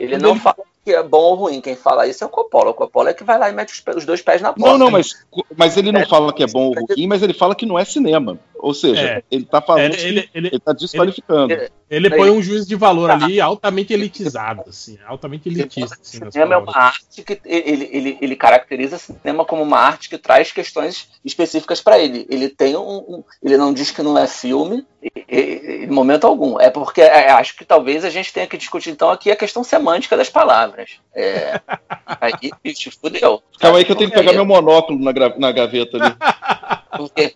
Ele 0.00 0.18
não 0.18 0.30
ele- 0.32 0.40
fala 0.40 0.56
que 0.84 0.92
é 0.92 1.02
bom 1.02 1.18
ou 1.22 1.34
ruim. 1.34 1.60
Quem 1.60 1.74
fala 1.74 2.06
isso 2.06 2.22
é 2.22 2.26
o 2.26 2.30
Coppola. 2.30 2.70
O 2.70 2.74
Coppola 2.74 3.10
é 3.10 3.14
que 3.14 3.24
vai 3.24 3.38
lá 3.38 3.48
e 3.48 3.52
mete 3.52 3.82
os, 3.96 4.04
dois 4.04 4.20
pés 4.20 4.42
na 4.42 4.52
porta. 4.52 4.70
Não, 4.72 4.78
não, 4.78 4.90
mas, 4.90 5.12
mas 5.56 5.76
ele 5.76 5.90
não 5.90 6.00
É. 6.00 6.06
fala 6.06 6.32
que 6.32 6.42
é 6.42 6.46
bom 6.46 6.66
ou 6.68 6.74
ruim, 6.74 7.06
mas 7.06 7.22
ele 7.22 7.32
fala 7.34 7.54
que 7.54 7.64
não 7.66 7.78
é 7.78 7.84
cinema. 7.84 8.38
Ou 8.58 8.72
seja, 8.72 9.00
É. 9.00 9.22
ele 9.30 9.42
está 9.44 9.60
falando 9.60 9.92
ele, 9.94 10.02
ele, 10.02 10.30
ele, 10.34 10.46
ele 10.48 10.56
está 10.56 10.72
desqualificando. 10.72 11.52
Ele- 11.52 11.70
Ele 11.90 12.10
põe 12.10 12.30
um 12.30 12.42
juiz 12.42 12.66
de 12.66 12.74
valor 12.74 13.10
ali 13.10 13.40
altamente 13.40 13.92
elitizado, 13.92 14.62
assim, 14.68 14.98
altamente 15.06 15.48
elitista. 15.48 15.96
Assim, 16.00 16.24
o 16.24 16.32
cinema 16.32 16.54
é 16.54 16.56
uma 16.56 16.76
arte 16.76 17.22
que 17.22 17.38
ele, 17.44 17.88
ele, 17.92 18.18
ele 18.20 18.34
caracteriza 18.36 18.96
o 18.96 18.98
cinema 18.98 19.44
como 19.44 19.62
uma 19.62 19.78
arte 19.78 20.08
que 20.08 20.18
traz 20.18 20.50
questões 20.50 21.08
específicas 21.24 21.80
para 21.80 21.98
ele. 21.98 22.26
Ele 22.28 22.48
tem 22.48 22.74
um, 22.74 22.96
um, 22.98 23.24
ele 23.42 23.56
não 23.56 23.72
diz 23.72 23.90
que 23.90 24.02
não 24.02 24.16
é 24.18 24.26
filme 24.26 24.84
em 25.28 25.86
momento 25.86 26.26
algum. 26.26 26.60
É 26.60 26.70
porque 26.70 27.00
é, 27.00 27.30
acho 27.30 27.56
que 27.56 27.64
talvez 27.64 28.04
a 28.04 28.10
gente 28.10 28.32
tenha 28.32 28.46
que 28.46 28.56
discutir 28.56 28.90
então 28.90 29.10
aqui 29.10 29.30
a 29.30 29.36
questão 29.36 29.62
semântica 29.62 30.16
das 30.16 30.30
palavras. 30.30 30.98
É, 31.14 31.60
aí, 32.20 32.50
bicho, 32.62 32.90
fudeu. 33.00 33.42
Calma 33.58 33.78
aí 33.78 33.84
que 33.84 33.92
eu 33.92 33.96
tenho 33.96 34.10
que 34.10 34.16
pegar 34.16 34.32
meu 34.32 34.46
monóculo 34.46 34.98
na, 34.98 35.12
na 35.38 35.52
gaveta 35.52 35.96
ali. 35.96 36.16
Porque 36.96 37.34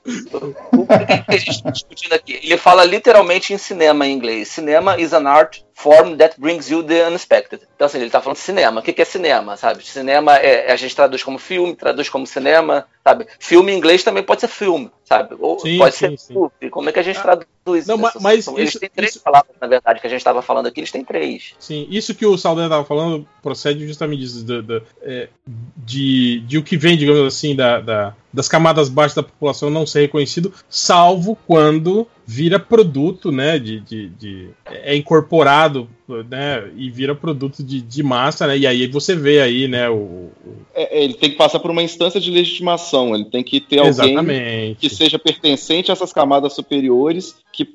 o 0.73 0.87
que 0.87 1.35
a 1.35 1.37
gente 1.37 1.51
está 1.51 1.71
discutindo 1.71 2.13
aqui? 2.13 2.39
Ele 2.43 2.57
fala 2.57 2.85
literalmente 2.85 3.53
em 3.53 3.59
cinema 3.59 4.07
em 4.07 4.13
inglês. 4.13 4.49
Cinema 4.49 5.01
is 5.01 5.13
an 5.13 5.29
art 5.29 5.63
form 5.79 6.17
that 6.17 6.35
brings 6.41 6.69
you 6.69 6.83
the 6.83 7.07
unexpected. 7.07 7.63
Então, 7.77 7.87
assim, 7.87 7.99
ele 7.99 8.07
está 8.07 8.21
falando 8.21 8.37
de 8.37 8.43
cinema. 8.43 8.81
O 8.81 8.83
que, 8.83 8.93
que 8.93 9.01
é 9.01 9.05
cinema, 9.05 9.57
sabe? 9.57 9.87
Cinema 9.87 10.35
é, 10.37 10.73
a 10.73 10.77
gente 10.77 10.95
traduz 10.95 11.23
como 11.23 11.39
filme, 11.39 11.77
traduz 11.77 12.09
como 12.09 12.27
cinema, 12.27 12.85
sabe? 13.05 13.29
Filme 13.39 13.71
em 13.71 13.77
inglês 13.79 14.03
também 14.03 14.25
pode 14.25 14.41
ser 14.41 14.49
filme, 14.49 14.91
sabe? 15.05 15.37
Ou 15.39 15.61
sim, 15.61 15.79
pode 15.79 15.95
sim, 15.95 16.17
ser 16.17 16.19
sim. 16.19 16.69
Como 16.69 16.89
é 16.89 16.93
que 16.93 16.99
a 16.99 17.03
gente 17.05 17.23
traduz 17.23 17.87
não, 17.87 17.95
isso? 17.95 18.21
Mas 18.21 18.49
eles 18.49 18.71
isso, 18.71 18.81
têm 18.81 18.91
três 18.93 19.15
isso... 19.15 19.23
palavras, 19.23 19.55
na 19.61 19.69
verdade, 19.69 20.01
que 20.01 20.07
a 20.09 20.11
gente 20.11 20.19
estava 20.19 20.43
falando 20.43 20.67
aqui, 20.67 20.81
eles 20.81 20.91
têm 20.91 21.05
três. 21.05 21.55
Sim, 21.61 21.87
isso 21.89 22.13
que 22.13 22.27
o 22.27 22.37
Saldanha 22.37 22.67
estava 22.67 22.85
falando 22.85 23.25
procede 23.41 23.87
justamente 23.87 24.19
disso, 24.19 24.45
de, 24.45 24.61
de, 24.61 24.83
é, 25.03 25.29
de, 25.77 26.41
de, 26.41 26.59
o 26.59 26.63
que 26.65 26.77
vem, 26.77 26.97
digamos 26.97 27.23
assim, 27.23 27.55
da, 27.55 27.81
da, 27.81 28.15
das 28.33 28.49
camadas 28.49 28.89
baixas 28.89 29.15
da 29.15 29.23
população 29.23 29.71
não 29.71 29.87
ser 29.87 30.01
reconhecido, 30.01 30.53
salvo 30.69 31.39
quando 31.47 32.09
vira 32.31 32.59
produto, 32.59 33.33
né? 33.33 33.59
De, 33.59 33.81
de, 33.81 34.09
de, 34.11 34.51
é 34.67 34.95
incorporado, 34.95 35.89
né? 36.29 36.71
E 36.77 36.91
vira 36.91 37.15
produto 37.15 37.65
de, 37.65 37.81
de 37.81 38.03
massa, 38.03 38.47
né? 38.47 38.59
E 38.59 38.67
aí 38.67 38.87
você 38.87 39.17
vê 39.17 39.41
aí, 39.41 39.67
né? 39.67 39.89
O, 39.89 39.95
o... 39.95 40.33
É, 40.75 41.05
ele 41.05 41.15
tem 41.15 41.31
que 41.31 41.37
passar 41.37 41.59
por 41.59 41.71
uma 41.71 41.83
instância 41.83 42.21
de 42.21 42.31
legitimação. 42.31 43.15
Ele 43.15 43.25
tem 43.25 43.43
que 43.43 43.61
ter 43.61 43.83
Exatamente. 43.83 44.19
alguém 44.21 44.77
que 44.79 44.91
seja 44.91 45.19
pertencente 45.19 45.91
a 45.91 45.95
essas 45.95 46.13
camadas 46.13 46.53
superiores 46.53 47.35
que 47.51 47.67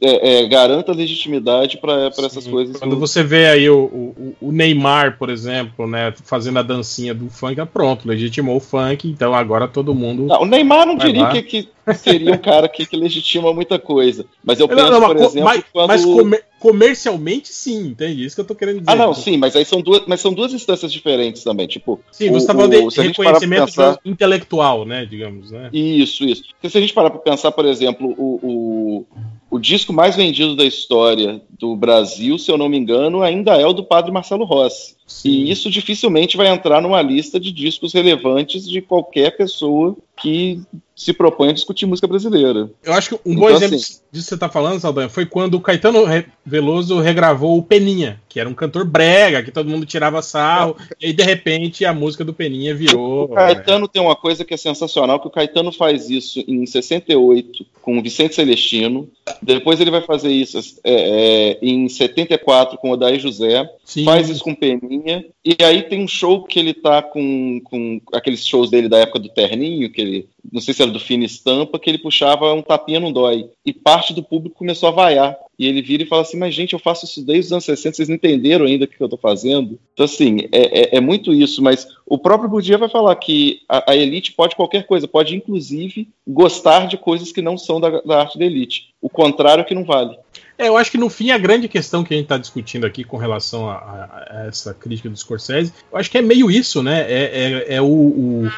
é, 0.00 0.40
é, 0.40 0.48
garanta 0.48 0.90
legitimidade 0.90 1.76
para 1.76 2.06
essas 2.06 2.46
coisas. 2.46 2.78
Quando 2.78 2.98
você 2.98 3.22
vê 3.22 3.46
aí 3.48 3.68
o, 3.68 3.78
o, 3.78 4.36
o, 4.40 4.52
Neymar, 4.52 5.18
por 5.18 5.28
exemplo, 5.28 5.86
né? 5.86 6.14
Fazendo 6.24 6.58
a 6.58 6.62
dancinha 6.62 7.14
do 7.14 7.28
funk, 7.28 7.60
é 7.60 7.64
pronto, 7.66 8.08
legitimou 8.08 8.56
o 8.56 8.60
funk. 8.60 9.06
Então 9.06 9.34
agora 9.34 9.68
todo 9.68 9.94
mundo. 9.94 10.24
Não, 10.24 10.42
o 10.42 10.46
Neymar 10.46 10.86
não 10.86 10.96
diria 10.96 11.28
que, 11.28 11.42
que 11.42 11.68
seria 11.94 12.32
um 12.32 12.38
cara 12.38 12.68
que, 12.68 12.86
que 12.86 12.96
legitima 12.96 13.52
muita 13.52 13.78
coisa. 13.78 14.26
Mas 14.44 14.60
eu 14.60 14.68
penso, 14.68 14.90
não, 14.90 15.00
não, 15.00 15.06
por 15.08 15.16
exemplo, 15.16 15.44
mas, 15.44 15.64
quando... 15.72 15.88
mas 15.88 16.04
comer, 16.04 16.44
comercialmente 16.58 17.48
sim, 17.48 17.88
entende? 17.88 18.24
Isso 18.24 18.34
que 18.34 18.40
eu 18.40 18.46
tô 18.46 18.54
querendo 18.54 18.80
dizer. 18.80 18.90
Ah, 18.90 18.96
não, 18.96 19.14
sim, 19.14 19.36
mas 19.36 19.54
aí 19.54 19.64
são 19.64 19.80
duas, 19.80 20.02
mas 20.06 20.20
são 20.20 20.32
duas 20.32 20.52
instâncias 20.52 20.92
diferentes 20.92 21.42
também, 21.42 21.66
tipo... 21.66 22.00
Sim, 22.10 22.30
você 22.30 22.46
tá 22.46 22.54
falando 22.54 22.88
de 22.90 23.00
reconhecimento 23.00 23.66
pensar... 23.66 23.98
intelectual, 24.04 24.84
né, 24.84 25.06
digamos, 25.06 25.50
né? 25.50 25.70
Isso, 25.72 26.24
isso. 26.24 26.44
Porque 26.50 26.68
se 26.68 26.78
a 26.78 26.80
gente 26.80 26.92
parar 26.92 27.10
pra 27.10 27.20
pensar, 27.20 27.52
por 27.52 27.64
exemplo, 27.64 28.14
o, 28.18 28.38
o, 28.42 29.06
o 29.50 29.58
disco 29.58 29.92
mais 29.92 30.16
vendido 30.16 30.56
da 30.56 30.64
história 30.64 31.40
do 31.58 31.74
Brasil, 31.76 32.38
se 32.38 32.50
eu 32.50 32.58
não 32.58 32.68
me 32.68 32.76
engano, 32.76 33.22
ainda 33.22 33.56
é 33.56 33.66
o 33.66 33.72
do 33.72 33.84
padre 33.84 34.12
Marcelo 34.12 34.44
Rossi. 34.44 34.97
Sim. 35.08 35.30
E 35.30 35.50
isso 35.50 35.70
dificilmente 35.70 36.36
vai 36.36 36.48
entrar 36.48 36.82
numa 36.82 37.00
lista 37.00 37.40
de 37.40 37.50
discos 37.50 37.94
relevantes 37.94 38.68
de 38.68 38.82
qualquer 38.82 39.36
pessoa 39.36 39.96
que 40.20 40.60
se 40.98 41.12
propõe 41.12 41.50
a 41.50 41.52
discutir 41.52 41.86
música 41.86 42.08
brasileira. 42.08 42.68
Eu 42.82 42.92
acho 42.92 43.10
que 43.10 43.14
um 43.14 43.32
então, 43.32 43.40
bom 43.40 43.50
exemplo 43.50 43.76
assim, 43.76 43.84
disso 43.86 44.02
que 44.10 44.20
você 44.20 44.34
está 44.34 44.48
falando, 44.48 44.80
Saldanha, 44.80 45.08
foi 45.08 45.24
quando 45.24 45.54
o 45.54 45.60
Caetano 45.60 46.04
Veloso 46.44 46.98
regravou 46.98 47.56
o 47.56 47.62
Peninha, 47.62 48.20
que 48.28 48.40
era 48.40 48.48
um 48.48 48.54
cantor 48.54 48.84
brega, 48.84 49.42
que 49.44 49.52
todo 49.52 49.70
mundo 49.70 49.86
tirava 49.86 50.20
sarro, 50.20 50.76
e 51.00 51.06
aí 51.06 51.12
de 51.12 51.22
repente 51.22 51.84
a 51.84 51.94
música 51.94 52.24
do 52.24 52.34
Peninha 52.34 52.74
virou. 52.74 53.26
O 53.26 53.28
Caetano 53.28 53.84
é... 53.84 53.88
tem 53.88 54.02
uma 54.02 54.16
coisa 54.16 54.44
que 54.44 54.52
é 54.52 54.56
sensacional, 54.56 55.20
que 55.20 55.28
o 55.28 55.30
Caetano 55.30 55.70
faz 55.70 56.10
isso 56.10 56.42
em 56.48 56.66
68 56.66 57.64
com 57.80 57.96
o 57.96 58.02
Vicente 58.02 58.34
Celestino, 58.34 59.08
depois 59.40 59.80
ele 59.80 59.92
vai 59.92 60.02
fazer 60.02 60.32
isso 60.32 60.58
é, 60.82 61.52
é, 61.52 61.58
em 61.62 61.88
74 61.88 62.76
com 62.76 62.90
o 62.90 62.92
Odair 62.94 63.20
José, 63.20 63.70
Sim. 63.84 64.04
faz 64.04 64.28
isso 64.28 64.42
com 64.42 64.52
Peninha, 64.52 64.97
e 65.44 65.56
aí 65.64 65.82
tem 65.82 66.02
um 66.02 66.08
show 66.08 66.44
que 66.44 66.58
ele 66.58 66.74
tá 66.74 67.02
com, 67.02 67.60
com 67.64 68.00
aqueles 68.12 68.46
shows 68.46 68.70
dele 68.70 68.88
da 68.88 68.98
época 68.98 69.18
do 69.18 69.28
Terninho, 69.28 69.90
que 69.90 70.00
ele, 70.00 70.28
não 70.52 70.60
sei 70.60 70.74
se 70.74 70.82
era 70.82 70.90
do 70.90 71.00
Fina 71.00 71.24
Estampa, 71.24 71.78
que 71.78 71.88
ele 71.88 71.98
puxava 71.98 72.52
um 72.52 72.62
tapinha 72.62 73.00
não 73.00 73.12
dói. 73.12 73.48
E 73.64 73.72
parte 73.72 74.12
do 74.12 74.22
público 74.22 74.58
começou 74.58 74.88
a 74.88 74.92
vaiar. 74.92 75.36
E 75.58 75.66
ele 75.66 75.82
vira 75.82 76.04
e 76.04 76.06
fala 76.06 76.22
assim: 76.22 76.38
Mas, 76.38 76.54
gente, 76.54 76.72
eu 76.72 76.78
faço 76.78 77.04
isso 77.04 77.24
desde 77.24 77.46
os 77.46 77.52
anos 77.52 77.64
60, 77.64 77.96
vocês 77.96 78.08
não 78.08 78.14
entenderam 78.14 78.64
ainda 78.64 78.84
o 78.84 78.88
que 78.88 79.00
eu 79.00 79.08
tô 79.08 79.16
fazendo? 79.16 79.78
Então, 79.92 80.04
assim, 80.04 80.48
é, 80.52 80.96
é, 80.96 80.96
é 80.96 81.00
muito 81.00 81.34
isso. 81.34 81.60
Mas 81.60 81.88
o 82.06 82.16
próprio 82.16 82.48
Bourdieu 82.48 82.78
vai 82.78 82.88
falar 82.88 83.14
que 83.16 83.62
a, 83.68 83.90
a, 83.90 83.96
elite 83.96 84.32
pode 84.32 84.54
qualquer 84.54 84.86
coisa, 84.86 85.08
pode 85.08 85.34
inclusive 85.34 86.08
gostar 86.26 86.86
de 86.86 86.96
coisas 86.96 87.32
que 87.32 87.42
não 87.42 87.58
são 87.58 87.80
da, 87.80 88.00
da 88.00 88.20
arte 88.20 88.38
da 88.38 88.44
elite. 88.44 88.94
O 89.02 89.08
contrário 89.08 89.62
é 89.62 89.64
que 89.64 89.74
não 89.74 89.84
vale. 89.84 90.16
É, 90.58 90.66
eu 90.66 90.76
acho 90.76 90.90
que 90.90 90.98
no 90.98 91.08
fim 91.08 91.30
a 91.30 91.38
grande 91.38 91.68
questão 91.68 92.02
que 92.02 92.12
a 92.12 92.16
gente 92.16 92.24
está 92.24 92.36
discutindo 92.36 92.84
aqui 92.84 93.04
com 93.04 93.16
relação 93.16 93.70
a, 93.70 93.74
a, 93.74 94.40
a, 94.42 94.46
essa 94.48 94.74
crítica 94.74 95.08
do 95.08 95.16
Scorsese, 95.16 95.72
eu 95.90 95.96
acho 95.96 96.10
que 96.10 96.18
é 96.18 96.22
meio 96.22 96.50
isso, 96.50 96.82
né? 96.82 97.02
É, 97.02 97.22
é, 97.68 97.74
é 97.76 97.80
o, 97.80 97.86
o, 97.86 98.50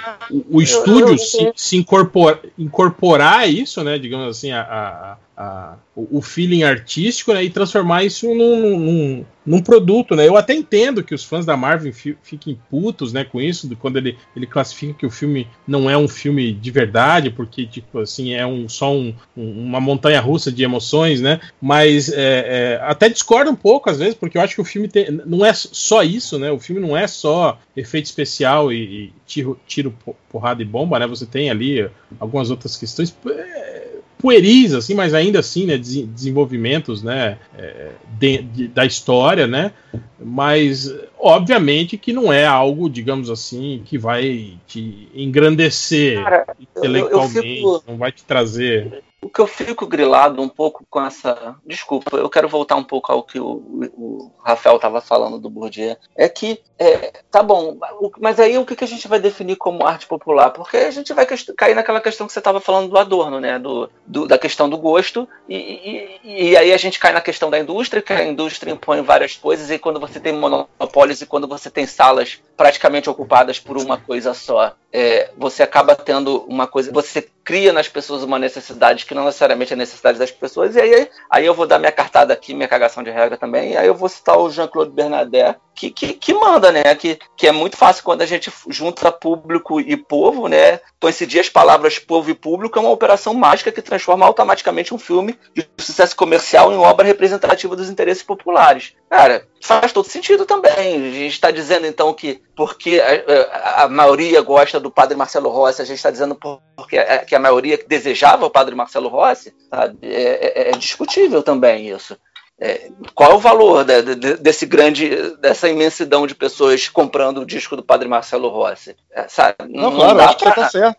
o, 0.51 0.63
estúdio 0.63 1.19
se, 1.19 1.53
se 1.55 1.77
incorpor, 1.77 2.39
incorporar 2.59 3.49
isso, 3.49 3.85
né? 3.85 3.99
Digamos 3.99 4.29
assim, 4.29 4.51
a, 4.51 5.19
a, 5.41 5.75
o 5.97 6.21
feeling 6.21 6.65
artístico 6.65 7.33
né, 7.33 7.43
e 7.43 7.49
transformar 7.49 8.05
isso 8.05 8.27
num, 8.35 8.79
num, 8.79 9.25
num, 9.47 9.63
produto, 9.63 10.15
né? 10.15 10.29
Eu 10.29 10.37
até 10.37 10.53
entendo 10.53 11.03
que 11.03 11.15
os 11.15 11.25
fãs 11.25 11.47
da 11.47 11.57
Marvel 11.57 11.95
fiquem 12.23 12.61
putos, 12.71 13.11
né, 13.15 13.25
com 13.25 13.41
isso, 13.41 13.75
quando 13.77 13.97
ele, 13.97 14.19
ele 14.37 14.47
classifica 14.47 14.93
que 14.93 15.07
o 15.07 15.11
filme 15.11 15.49
não 15.67 15.89
é 15.89 15.97
um 15.97 16.07
filme 16.07 16.53
de 16.53 16.71
verdade, 16.71 17.31
porque 17.31 17.65
tipo 17.65 18.01
assim 18.01 18.35
é 18.35 18.47
um 18.47 18.69
só 18.69 18.93
um, 18.95 19.15
uma 19.35 19.81
montanha 19.81 20.21
russa 20.21 20.53
de 20.53 20.63
emoções, 20.63 21.23
né? 21.23 21.41
Mas 21.61 22.13
é, 22.13 22.19
é, 22.19 22.81
até 22.83 23.09
discordo 23.09 23.51
um 23.51 23.57
pouco 23.57 23.89
às 23.89 23.99
vezes, 23.99 24.15
porque 24.15 24.37
eu 24.37 24.43
acho 24.43 24.55
que 24.55 24.61
o 24.61 24.65
filme 24.65 24.89
tem, 24.89 25.11
não 25.25 25.43
é 25.45 25.55
só 25.55 26.03
isso, 26.03 26.39
né? 26.39 26.51
O 26.51 26.59
filme 26.59 26.83
não 26.83 26.95
é 26.95 27.07
só 27.07 27.59
efeito 27.75 28.07
especial 28.07 28.71
e, 28.71 28.77
e 28.77 29.13
tiro, 29.27 29.59
tiro, 29.67 29.95
porrada 30.31 30.61
e 30.61 30.67
bomba, 30.67 30.99
né? 30.99 31.07
Você 31.07 31.25
tem 31.25 31.51
ali 31.51 31.89
algumas 32.19 32.51
outras 32.51 32.77
questões. 32.77 33.17
É, 33.27 33.80
pueris, 34.21 34.75
assim, 34.75 34.95
mas 34.95 35.15
ainda 35.15 35.41
assim, 35.41 35.67
né, 35.67 35.77
desenvolvimentos, 35.77 37.03
né, 37.03 37.39
é, 37.57 37.91
de, 38.19 38.39
de, 38.43 38.69
da 38.69 38.85
história, 38.85 39.47
né, 39.47 39.73
mas 40.19 40.95
obviamente 41.19 41.97
que 41.97 42.13
não 42.13 42.33
é 42.33 42.47
algo, 42.47 42.89
digamos 42.89 43.31
assim, 43.31 43.83
que 43.85 43.97
vai 43.99 44.55
te 44.67 45.09
engrandecer 45.15 46.23
Cara, 46.23 46.47
intelectualmente, 46.61 47.37
eu, 47.37 47.43
eu 47.45 47.79
fico... 47.79 47.85
não 47.89 47.97
vai 47.97 48.13
te 48.13 48.23
trazer 48.25 49.03
o 49.23 49.29
que 49.29 49.41
eu 49.41 49.47
fico 49.47 49.87
grilado 49.87 50.41
um 50.41 50.49
pouco 50.49 50.85
com 50.89 51.05
essa. 51.05 51.57
Desculpa, 51.67 52.17
eu 52.17 52.29
quero 52.31 52.49
voltar 52.49 52.77
um 52.77 52.85
pouco 52.85 53.13
ao 53.13 53.23
que 53.23 53.39
o, 53.39 53.63
o 53.95 54.33
Rafael 54.43 54.77
estava 54.77 55.01
falando 55.01 55.39
do 55.39 55.51
Bourdieu. 55.51 55.97
É 56.17 56.29
que, 56.29 56.61
é, 56.79 57.13
tá 57.31 57.43
bom, 57.43 57.77
mas 58.19 58.41
aí 58.41 58.57
o 58.57 58.65
que, 58.65 58.83
a 58.83 58.87
gente 58.87 59.07
vai 59.07 59.21
definir 59.21 59.57
como 59.57 59.87
arte 59.87 60.07
popular? 60.07 60.51
Porque 60.51 60.79
a 60.79 60.91
gente 60.91 61.13
vai 61.13 61.27
cair 61.27 61.75
naquela 61.75 62.01
questão 62.01 62.27
que 62.27 62.33
você 62.33 62.39
estava 62.39 62.61
falando 62.61 62.89
do 62.89 62.99
Adorno, 62.99 63.39
né? 63.39 63.59
Do, 63.59 63.91
do, 64.07 64.27
da 64.27 64.39
questão 64.39 64.71
do 64.71 64.79
gosto, 64.79 65.29
e, 65.49 65.57
e, 65.57 66.51
e, 66.51 66.57
aí 66.57 66.73
a 66.73 66.79
gente 66.79 66.99
cai 66.99 67.13
na 67.13 67.21
questão 67.21 67.51
da 67.51 67.59
indústria, 67.59 68.01
que 68.01 68.13
a 68.13 68.25
indústria 68.25 68.73
impõe 68.73 69.03
várias 69.03 69.37
coisas, 69.37 69.71
e 69.71 69.79
quando 69.79 70.01
você 70.01 70.19
tem 70.19 70.33
monopólios 70.33 71.21
e 71.21 71.27
quando 71.27 71.47
você 71.47 71.71
tem 71.71 71.87
salas 71.87 72.41
praticamente 72.57 73.11
ocupadas 73.11 73.59
por 73.59 73.77
uma 73.77 73.99
coisa 73.99 74.33
só, 74.33 74.75
é, 74.93 75.31
você 75.37 75.63
acaba 75.63 75.95
tendo 75.95 76.45
uma 76.49 76.67
coisa. 76.67 76.91
Você 76.93 77.29
cria 77.45 77.73
nas 77.73 77.89
pessoas 77.89 78.23
uma 78.23 78.39
necessidade 78.39 79.07
que 79.11 79.15
não 79.15 79.25
necessariamente 79.25 79.73
é 79.73 79.77
necessidade 79.77 80.21
das 80.21 80.31
pessoas, 80.31 80.77
e 80.77 80.81
aí, 80.81 81.11
aí 81.29 81.45
eu 81.45 81.53
vou 81.53 81.67
dar 81.67 81.81
minha 81.81 81.91
cartada 81.91 82.33
aqui, 82.33 82.55
minha 82.55 82.69
cagação 82.69 83.03
de 83.03 83.11
regra 83.11 83.37
também, 83.37 83.73
e 83.73 83.77
aí 83.77 83.89
eu 83.89 83.95
vou 83.95 84.09
citar 84.09 84.39
o 84.39 84.49
Jean-Claude 84.49 84.93
Bernadette, 84.93 85.59
que, 85.75 85.91
que, 85.91 86.13
que, 86.13 86.35
manda, 86.35 86.71
né? 86.71 86.95
Que, 86.95 87.19
que 87.37 87.47
é 87.47 87.53
muito 87.53 87.77
fácil 87.77 88.05
quando 88.05 88.21
a 88.21 88.27
gente 88.27 88.53
junta 88.69 89.11
público 89.11 89.81
e 89.81 89.97
povo, 89.97 90.47
né? 90.47 90.79
Coincidir 91.01 91.41
as 91.41 91.49
palavras 91.49 91.99
povo 91.99 92.31
e 92.31 92.35
público 92.35 92.79
é 92.79 92.83
uma 92.83 92.91
operação 92.91 93.33
mágica 93.33 93.73
que 93.73 93.81
transforma 93.81 94.27
automaticamente 94.27 94.93
um 94.93 94.99
filme 94.99 95.39
de 95.55 95.67
sucesso 95.79 96.15
comercial 96.15 96.71
em 96.71 96.77
obra 96.77 97.07
representativa 97.07 97.75
dos 97.75 97.89
interesses 97.89 98.23
populares. 98.23 98.93
Cara, 99.09 99.49
faz 99.63 99.91
todo 99.93 100.07
sentido 100.07 100.45
também. 100.45 100.97
A 100.97 101.11
gente 101.13 101.33
está 101.33 101.51
dizendo 101.51 101.87
então 101.87 102.13
que 102.13 102.43
porque 102.55 103.01
a, 103.01 103.85
a, 103.85 103.89
maioria 103.89 104.43
gosta 104.43 104.79
do 104.79 104.91
padre 104.91 105.17
Marcelo 105.17 105.49
Rossi, 105.49 105.81
a 105.81 105.85
gente 105.87 105.97
está 105.97 106.11
dizendo 106.11 106.39
porque 106.77 106.99
a, 106.99 107.25
que 107.25 107.35
a 107.35 107.41
maioria 107.41 107.83
desejava 107.89 108.45
o 108.45 108.51
padre 108.51 108.75
Marcelo 108.75 109.00
Rossi, 109.09 109.55
sabe? 109.69 109.99
É, 110.03 110.69
é, 110.69 110.71
é 110.71 110.73
discutível 110.73 111.43
também 111.43 111.89
isso. 111.89 112.17
É, 112.63 112.91
qual 113.15 113.33
é 113.33 113.35
o 113.35 113.39
valor 113.39 113.85
de, 113.85 114.15
de, 114.15 114.37
desse 114.37 114.67
grande, 114.67 115.09
dessa 115.39 115.67
imensidão 115.67 116.27
de 116.27 116.35
pessoas 116.35 116.91
comprando 116.91 117.39
o 117.39 117.47
disco 117.47 117.75
do 117.75 117.83
Padre 117.83 118.07
Marcelo 118.07 118.51
Rossi? 118.51 118.95
É, 119.11 119.27
sabe? 119.29 119.57
Não, 119.67 119.91
não, 119.91 119.97
claro, 119.97 120.19
dá 120.19 120.35
pra, 120.35 120.53
tá 120.53 120.69
certo. 120.69 120.99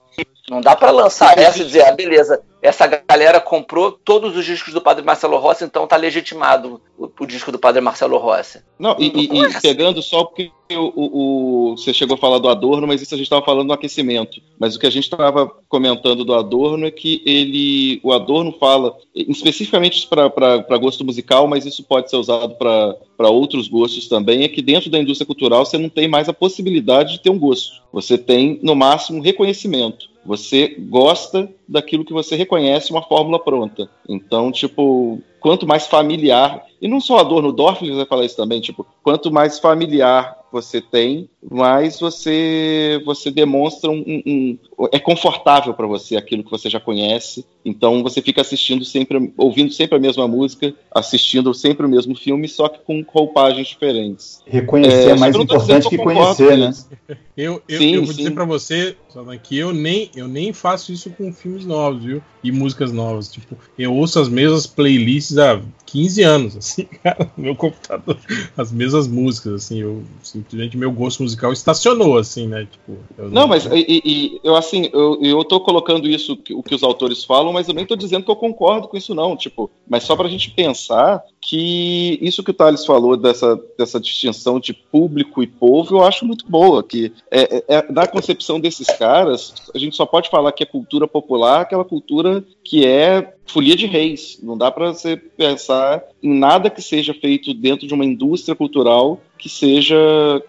Não 0.50 0.60
dá 0.60 0.76
para 0.76 0.90
lançar 0.90 1.38
essa 1.38 1.60
e 1.60 1.66
dizer, 1.66 1.86
ah, 1.86 1.92
beleza, 1.92 2.42
essa 2.64 2.88
galera 2.88 3.40
comprou 3.40 3.92
todos 3.92 4.36
os 4.36 4.44
discos 4.44 4.74
do 4.74 4.82
Padre 4.82 5.06
Marcelo 5.06 5.38
Rossi, 5.38 5.64
então 5.64 5.86
tá 5.86 5.96
legitimado 5.96 6.82
o, 7.02 7.24
o 7.24 7.26
disco 7.26 7.52
do 7.52 7.58
Padre 7.58 7.82
Marcelo 7.82 8.18
Rossi. 8.18 8.60
Não, 8.78 8.96
e, 9.00 9.08
e, 9.08 9.42
e 9.42 9.62
pegando 9.62 10.02
só 10.02 10.24
porque 10.24 10.52
o, 10.72 10.94
o, 10.96 11.72
o, 11.72 11.78
você 11.78 11.94
chegou 11.94 12.16
a 12.16 12.20
falar 12.20 12.38
do 12.38 12.48
Adorno, 12.48 12.88
mas 12.88 13.02
isso 13.02 13.14
a 13.14 13.18
gente 13.18 13.26
estava 13.26 13.44
falando 13.44 13.68
no 13.68 13.74
aquecimento. 13.74 14.42
Mas 14.60 14.76
o 14.76 14.80
que 14.80 14.86
a 14.86 14.92
gente 14.92 15.06
estava 15.06 15.48
comentando 15.68 16.24
do 16.24 16.34
Adorno 16.34 16.86
é 16.86 16.92
que 16.92 17.22
ele, 17.26 18.00
o 18.04 18.12
Adorno 18.12 18.52
fala, 18.54 18.96
especificamente 19.16 20.08
para 20.08 20.78
gosto 20.78 21.04
musical, 21.04 21.48
mas 21.48 21.66
isso 21.66 21.84
pode 21.84 22.10
ser 22.10 22.18
usado 22.18 22.56
para 22.56 23.30
outros 23.30 23.68
gostos 23.68 24.08
também, 24.08 24.44
é 24.44 24.48
que 24.48 24.62
dentro 24.62 24.90
da 24.90 25.00
indústria 25.00 25.26
cultural 25.26 25.66
você 25.66 25.78
não 25.78 25.90
tem 25.90 26.08
mais 26.08 26.30
a 26.30 26.34
possibilidade 26.34 27.14
de 27.14 27.22
ter 27.22 27.30
um 27.30 27.40
gosto. 27.40 27.82
Você 27.92 28.18
tem, 28.18 28.60
no 28.62 28.76
máximo, 28.76 29.22
reconhecimento. 29.22 30.12
Você 30.24 30.76
gosta 30.78 31.52
daquilo 31.68 32.06
que 32.06 32.14
você 32.14 32.36
reconhece 32.36 32.92
uma 32.92 33.02
fórmula 33.02 33.40
pronta. 33.40 33.90
Então, 34.08 34.52
tipo, 34.52 35.20
quanto 35.42 35.68
mais 35.68 35.88
familiar, 35.88 36.64
e 36.80 36.88
não 36.88 37.02
só 37.02 37.18
a 37.18 37.24
dor 37.24 37.42
no 37.42 37.52
Dorf, 37.52 37.82
vai 37.82 38.06
falar 38.06 38.26
isso 38.26 38.38
também, 38.38 38.62
tipo, 38.62 38.86
quanto 39.04 39.32
mais 39.32 39.60
familiar 39.60 40.41
você 40.52 40.82
tem, 40.82 41.30
mais 41.50 42.00
você 42.00 43.02
você 43.06 43.32
demonstra 43.32 43.90
um, 43.90 44.00
um, 44.00 44.22
um 44.26 44.58
é 44.92 45.00
confortável 45.00 45.74
para 45.74 45.88
você 45.88 46.16
aquilo 46.16 46.44
que 46.44 46.52
você 46.52 46.70
já 46.70 46.80
conhece. 46.80 47.46
Então 47.64 48.02
você 48.02 48.22
fica 48.22 48.42
assistindo 48.42 48.84
sempre, 48.84 49.32
ouvindo 49.38 49.72
sempre 49.72 49.98
a 49.98 50.02
mesma 50.02 50.28
música, 50.28 50.74
assistindo 50.92 51.54
sempre 51.54 51.86
o 51.86 51.90
mesmo 51.90 52.16
filme, 52.16 52.48
só 52.48 52.68
que 52.68 52.80
com 52.80 53.04
roupagens 53.08 53.68
diferentes. 53.68 54.42
Reconhecer 54.46 55.10
é, 55.10 55.12
é 55.12 55.16
mais 55.16 55.36
importante 55.36 55.90
que 55.90 55.98
conhecer, 55.98 56.58
né? 56.58 56.72
Eu, 57.38 57.64
eu, 57.68 57.80
sim, 57.80 57.96
eu 57.96 58.04
vou 58.04 58.14
sim. 58.14 58.18
dizer 58.18 58.32
para 58.32 58.46
você, 58.46 58.96
que 59.42 59.58
eu 59.58 59.74
nem 59.74 60.12
eu 60.16 60.28
nem 60.28 60.54
faço 60.54 60.92
isso 60.92 61.10
com 61.10 61.34
filmes 61.34 61.66
novos, 61.66 62.04
viu? 62.04 62.22
E 62.44 62.52
músicas 62.52 62.92
novas. 62.92 63.32
Tipo, 63.32 63.58
eu 63.80 63.96
ouço 63.96 64.20
as 64.20 64.30
mesmas 64.30 64.68
playlists 64.68 65.38
há 65.40 65.60
15 65.86 66.22
anos, 66.24 66.58
assim, 66.58 66.84
cara, 66.84 67.32
no 67.36 67.44
meu 67.44 67.56
computador, 67.56 68.18
as 68.56 68.72
mesmas 68.72 69.08
músicas, 69.08 69.54
assim, 69.54 69.80
eu 69.80 70.04
simplesmente 70.42 70.78
meu 70.78 70.92
gosto 70.92 71.24
musical 71.24 71.54
estacionou, 71.54 72.18
assim, 72.18 72.48
né? 72.48 72.68
Tipo, 72.70 72.98
não, 73.18 73.30
não, 73.30 73.48
mas 73.48 73.66
e, 73.66 74.02
e, 74.04 74.42
eu 74.44 74.56
assim, 74.56 74.90
eu, 74.92 75.20
eu 75.22 75.44
tô 75.44 75.60
colocando 75.60 76.08
isso, 76.08 76.38
o 76.52 76.64
que 76.64 76.76
os 76.76 76.84
autores 76.84 77.24
falam, 77.24 77.54
mas 77.54 77.68
eu 77.68 77.74
nem 77.74 77.86
tô 77.86 77.96
dizendo 77.96 78.26
que 78.26 78.32
eu 78.32 78.36
concordo 78.36 78.88
com 78.88 78.98
isso, 78.98 79.14
não. 79.14 79.38
Tipo, 79.38 79.70
mas 79.88 80.04
só 80.04 80.16
pra 80.16 80.28
gente 80.28 80.52
pensar 80.52 81.24
que 81.40 82.18
isso 82.22 82.44
que 82.44 82.52
o 82.52 82.54
Thales 82.54 82.86
falou 82.86 83.16
dessa, 83.16 83.60
dessa 83.78 84.00
distinção 84.00 84.60
de 84.60 84.74
público 84.74 85.42
e 85.42 85.48
povo, 85.48 85.96
eu 85.96 86.04
acho 86.04 86.26
muito 86.26 86.46
boa. 86.48 86.84
Que 86.84 87.12
é, 87.30 87.58
é, 87.58 87.64
é, 87.68 87.92
na 87.92 88.08
concepção 88.08 88.60
desses 88.60 88.88
caras, 88.98 89.54
a 89.74 89.78
gente 89.78 89.96
só 89.96 90.06
pode 90.06 90.30
falar 90.30 90.52
que 90.52 90.64
é 90.64 90.66
cultura 90.66 91.08
popular, 91.08 91.62
aquela 91.62 91.86
cultura 91.86 92.44
que 92.64 92.86
é 92.86 93.36
folia 93.52 93.76
de 93.76 93.86
reis. 93.86 94.40
Não 94.42 94.58
dá 94.58 94.72
para 94.72 94.94
você 94.94 95.16
pensar 95.16 96.04
em 96.24 96.38
nada 96.38 96.70
que 96.70 96.82
seja 96.82 97.14
feito 97.14 97.54
dentro 97.54 97.88
de 97.88 97.94
uma 97.94 98.06
indústria 98.06 98.56
cultural 98.56 99.20
que 99.38 99.50
seja, 99.50 99.96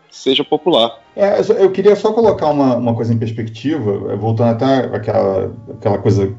que 0.09 0.17
seja 0.17 0.45
popular. 0.45 1.01
É, 1.15 1.41
eu 1.59 1.71
queria 1.71 1.95
só 1.95 2.13
colocar 2.13 2.49
uma, 2.49 2.77
uma 2.77 2.95
coisa 2.95 3.13
em 3.13 3.19
perspectiva, 3.19 4.17
voltando 4.17 4.51
até 4.51 4.97
aquela, 4.97 5.53
aquela 5.71 5.99
coisa 5.99 6.35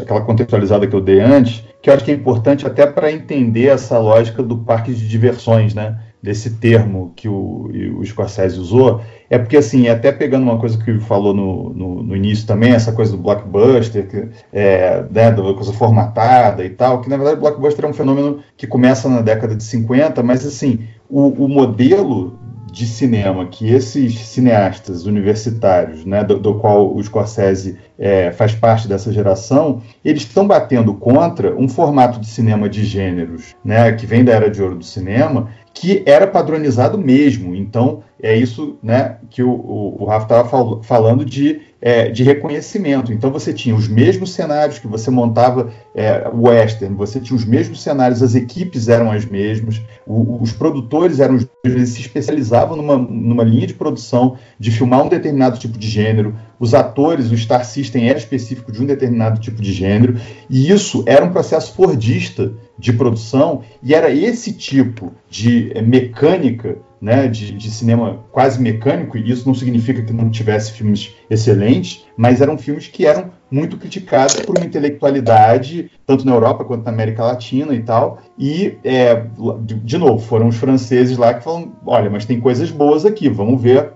aquela 0.00 0.22
contextualizada 0.22 0.86
que 0.86 0.94
eu 0.94 1.00
dei 1.00 1.20
antes, 1.20 1.62
que 1.82 1.90
eu 1.90 1.94
acho 1.94 2.04
que 2.04 2.10
é 2.10 2.14
importante 2.14 2.66
até 2.66 2.86
para 2.86 3.12
entender 3.12 3.66
essa 3.66 3.98
lógica 3.98 4.42
do 4.42 4.58
parque 4.58 4.92
de 4.92 5.06
diversões, 5.06 5.74
né? 5.74 5.98
Desse 6.28 6.50
termo 6.50 7.14
que 7.16 7.26
o, 7.26 7.70
o 7.98 8.04
Scorsese 8.04 8.60
usou, 8.60 9.00
é 9.30 9.38
porque, 9.38 9.56
assim, 9.56 9.88
até 9.88 10.12
pegando 10.12 10.42
uma 10.42 10.58
coisa 10.58 10.76
que 10.76 10.90
ele 10.90 11.00
falou 11.00 11.32
no, 11.32 11.70
no, 11.72 12.02
no 12.02 12.14
início 12.14 12.46
também, 12.46 12.72
essa 12.72 12.92
coisa 12.92 13.12
do 13.12 13.16
blockbuster, 13.16 14.06
que, 14.06 14.28
é, 14.52 15.06
né, 15.10 15.30
da 15.30 15.54
coisa 15.54 15.72
formatada 15.72 16.62
e 16.62 16.68
tal, 16.68 17.00
que 17.00 17.08
na 17.08 17.16
verdade 17.16 17.38
o 17.38 17.40
blockbuster 17.40 17.86
é 17.86 17.88
um 17.88 17.94
fenômeno 17.94 18.40
que 18.58 18.66
começa 18.66 19.08
na 19.08 19.22
década 19.22 19.56
de 19.56 19.64
50, 19.64 20.22
mas, 20.22 20.44
assim, 20.44 20.80
o, 21.08 21.28
o 21.28 21.48
modelo 21.48 22.38
de 22.70 22.86
cinema 22.86 23.46
que 23.46 23.72
esses 23.72 24.18
cineastas 24.18 25.06
universitários, 25.06 26.04
né, 26.04 26.22
do, 26.22 26.38
do 26.38 26.54
qual 26.56 26.94
o 26.94 27.02
Scorsese 27.02 27.78
é, 27.98 28.30
faz 28.32 28.54
parte 28.54 28.86
dessa 28.86 29.12
geração, 29.12 29.80
eles 30.04 30.22
estão 30.22 30.46
batendo 30.46 30.92
contra 30.94 31.56
um 31.56 31.68
formato 31.68 32.20
de 32.20 32.26
cinema 32.26 32.68
de 32.68 32.84
gêneros, 32.84 33.56
né, 33.64 33.92
que 33.92 34.06
vem 34.06 34.24
da 34.24 34.32
era 34.32 34.50
de 34.50 34.62
ouro 34.62 34.76
do 34.76 34.84
cinema, 34.84 35.48
que 35.80 36.02
era 36.04 36.26
padronizado 36.26 36.98
mesmo. 36.98 37.54
Então, 37.54 38.02
é 38.20 38.36
isso 38.36 38.76
né, 38.82 39.18
que 39.30 39.44
o, 39.44 39.50
o, 39.50 40.02
o 40.02 40.04
Rafa 40.06 40.24
estava 40.24 40.48
fal 40.48 40.82
falando 40.82 41.24
de, 41.24 41.60
é, 41.80 42.08
de 42.10 42.24
reconhecimento. 42.24 43.12
Então, 43.12 43.30
você 43.30 43.52
tinha 43.52 43.76
os 43.76 43.86
mesmos 43.86 44.32
cenários 44.32 44.80
que 44.80 44.88
você 44.88 45.08
montava 45.08 45.70
é, 45.94 46.28
western, 46.34 46.96
você 46.96 47.20
tinha 47.20 47.36
os 47.36 47.44
mesmos 47.44 47.80
cenários, 47.80 48.24
as 48.24 48.34
equipes 48.34 48.88
eram 48.88 49.12
as 49.12 49.24
mesmas, 49.24 49.80
o, 50.04 50.42
os 50.42 50.50
produtores 50.50 51.20
eram 51.20 51.36
os 51.36 51.46
mesmos, 51.64 51.80
eles 51.80 51.90
se 51.90 52.00
especializavam 52.00 52.76
numa, 52.76 52.98
numa 52.98 53.44
linha 53.44 53.68
de 53.68 53.74
produção 53.74 54.36
de 54.58 54.72
filmar 54.72 55.04
um 55.04 55.08
determinado 55.08 55.58
tipo 55.58 55.78
de 55.78 55.88
gênero, 55.88 56.34
os 56.58 56.74
atores, 56.74 57.30
o 57.30 57.36
Star 57.36 57.64
System 57.64 58.08
era 58.08 58.18
específico 58.18 58.72
de 58.72 58.82
um 58.82 58.86
determinado 58.86 59.38
tipo 59.38 59.62
de 59.62 59.72
gênero, 59.72 60.16
e 60.50 60.72
isso 60.72 61.04
era 61.06 61.24
um 61.24 61.30
processo 61.30 61.72
fordista 61.72 62.52
de 62.78 62.92
produção, 62.92 63.62
e 63.82 63.94
era 63.94 64.10
esse 64.10 64.52
tipo 64.52 65.12
de 65.28 65.72
é, 65.74 65.82
mecânica 65.82 66.76
né, 67.00 67.28
de, 67.28 67.52
de, 67.52 67.70
cinema 67.70 68.24
quase 68.32 68.60
mecânico, 68.60 69.16
e 69.16 69.30
isso 69.30 69.46
não 69.46 69.54
significa 69.54 70.02
que 70.02 70.12
não 70.12 70.30
tivesse 70.30 70.72
filmes 70.72 71.14
excelentes, 71.30 72.04
mas 72.16 72.40
eram 72.40 72.58
filmes 72.58 72.88
que 72.88 73.06
eram 73.06 73.30
muito 73.50 73.76
criticados 73.76 74.36
por 74.36 74.56
uma 74.56 74.66
intelectualidade, 74.66 75.90
tanto 76.04 76.26
na 76.26 76.32
Europa 76.32 76.64
quanto 76.64 76.84
na 76.84 76.90
América 76.90 77.24
Latina 77.24 77.72
e 77.72 77.82
tal. 77.82 78.18
E, 78.36 78.76
é, 78.82 79.26
de, 79.62 79.74
de 79.74 79.98
novo, 79.98 80.18
foram 80.18 80.48
os 80.48 80.56
franceses 80.56 81.16
lá 81.16 81.34
que 81.34 81.44
falam: 81.44 81.72
olha, 81.86 82.10
mas 82.10 82.24
tem 82.24 82.40
coisas 82.40 82.70
boas 82.70 83.06
aqui, 83.06 83.28
vamos 83.28 83.62
ver 83.62 83.92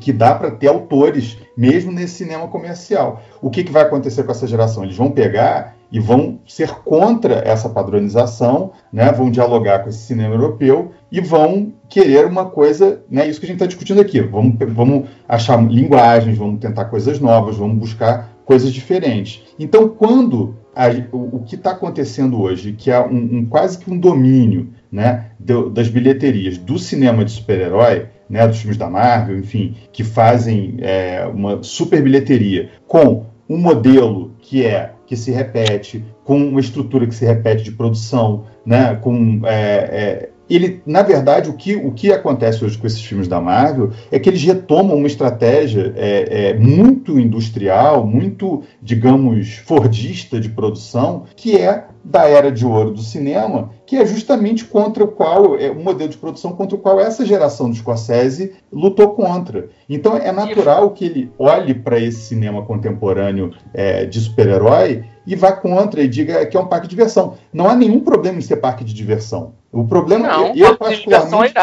que 0.00 0.12
dá 0.12 0.34
para 0.34 0.50
ter 0.50 0.68
autores, 0.68 1.38
mesmo 1.56 1.92
nesse 1.92 2.14
cinema 2.14 2.48
comercial. 2.48 3.22
O 3.40 3.50
que, 3.50 3.62
que 3.62 3.72
vai 3.72 3.82
acontecer 3.82 4.24
com 4.24 4.32
essa 4.32 4.46
geração? 4.46 4.82
Eles 4.82 4.96
vão 4.96 5.10
pegar 5.10 5.76
e 5.92 6.00
vão 6.00 6.40
ser 6.44 6.70
contra 6.82 7.34
essa 7.34 7.68
padronização, 7.68 8.72
né? 8.92 9.12
vão 9.12 9.30
dialogar 9.30 9.80
com 9.80 9.88
esse 9.88 9.98
cinema 9.98 10.34
europeu 10.34 10.90
e 11.10 11.20
vão 11.20 11.72
querer 11.88 12.26
uma 12.26 12.46
coisa, 12.46 13.02
né? 13.08 13.28
isso 13.28 13.38
que 13.38 13.46
a 13.46 13.48
gente 13.48 13.56
está 13.56 13.66
discutindo 13.66 14.00
aqui. 14.00 14.20
Vamos, 14.20 14.56
vamos 14.70 15.08
achar 15.28 15.62
linguagens, 15.64 16.36
vamos 16.36 16.58
tentar 16.58 16.86
coisas 16.86 17.20
novas, 17.20 17.56
vamos 17.56 17.78
buscar 17.78 18.34
coisas 18.44 18.72
diferentes. 18.72 19.42
Então, 19.56 19.88
quando 19.88 20.56
a, 20.74 20.88
o, 21.12 21.36
o, 21.36 21.44
que 21.44 21.54
está 21.54 21.70
acontecendo 21.70 22.40
hoje, 22.40 22.72
que 22.72 22.90
é 22.90 23.00
um, 23.00 23.38
um, 23.38 23.46
quase 23.46 23.78
que 23.78 23.90
um 23.90 23.96
domínio 23.96 24.70
né, 24.90 25.26
das 25.38 25.88
bilheterias 25.88 26.58
do 26.58 26.78
cinema 26.78 27.24
de 27.24 27.30
super-herói, 27.30 28.08
né, 28.28 28.46
dos 28.46 28.58
filmes 28.58 28.76
da 28.76 28.88
Marvel, 28.88 29.38
enfim, 29.38 29.76
que 29.92 30.04
fazem 30.04 30.76
é, 30.80 31.26
uma 31.26 31.62
super 31.62 32.02
bilheteria 32.02 32.70
com 32.86 33.26
um 33.48 33.58
modelo 33.58 34.34
que 34.40 34.64
é 34.64 34.92
que 35.06 35.16
se 35.16 35.30
repete, 35.30 36.04
com 36.24 36.38
uma 36.38 36.60
estrutura 36.60 37.06
que 37.06 37.14
se 37.14 37.26
repete 37.26 37.62
de 37.62 37.72
produção, 37.72 38.44
né, 38.64 38.94
com 38.96 39.42
é, 39.44 39.50
é, 39.52 40.30
ele, 40.48 40.82
na 40.84 41.02
verdade, 41.02 41.48
o 41.48 41.54
que, 41.54 41.74
o 41.74 41.90
que 41.92 42.12
acontece 42.12 42.64
hoje 42.64 42.76
com 42.76 42.86
esses 42.86 43.02
filmes 43.02 43.26
da 43.26 43.40
Marvel 43.40 43.90
é 44.10 44.18
que 44.18 44.28
eles 44.28 44.42
retomam 44.42 44.96
uma 44.96 45.06
estratégia 45.06 45.92
é, 45.96 46.50
é, 46.50 46.54
muito 46.54 47.18
industrial, 47.18 48.06
muito, 48.06 48.62
digamos, 48.82 49.54
fordista 49.64 50.38
de 50.38 50.50
produção, 50.50 51.24
que 51.34 51.56
é 51.56 51.86
da 52.04 52.28
era 52.28 52.52
de 52.52 52.66
ouro 52.66 52.90
do 52.90 53.00
cinema, 53.00 53.70
que 53.86 53.96
é 53.96 54.04
justamente 54.04 54.64
contra 54.64 55.02
o 55.02 55.08
qual, 55.08 55.58
é 55.58 55.70
um 55.70 55.82
modelo 55.82 56.10
de 56.10 56.18
produção 56.18 56.52
contra 56.52 56.76
o 56.76 56.78
qual 56.78 57.00
essa 57.00 57.24
geração 57.24 57.70
de 57.70 57.78
Scorsese 57.78 58.54
lutou 58.70 59.14
contra. 59.14 59.70
Então 59.88 60.16
é 60.16 60.30
natural 60.30 60.90
que 60.90 61.06
ele 61.06 61.32
olhe 61.38 61.72
para 61.72 61.98
esse 61.98 62.20
cinema 62.20 62.62
contemporâneo 62.62 63.52
é, 63.72 64.04
de 64.04 64.20
super-herói 64.20 65.04
e 65.26 65.34
vá 65.34 65.52
contra 65.52 66.02
e 66.02 66.08
diga 66.08 66.44
que 66.44 66.56
é 66.56 66.60
um 66.60 66.66
parque 66.66 66.86
de 66.86 66.90
diversão. 66.90 67.36
Não 67.52 67.68
há 67.68 67.74
nenhum 67.74 68.00
problema 68.00 68.38
em 68.38 68.42
ser 68.42 68.56
parque 68.56 68.84
de 68.84 68.92
diversão. 68.92 69.54
O 69.72 69.84
problema 69.84 70.28
não, 70.28 70.46
eu, 70.48 70.66
eu 70.66 70.76
particularmente. 70.76 71.54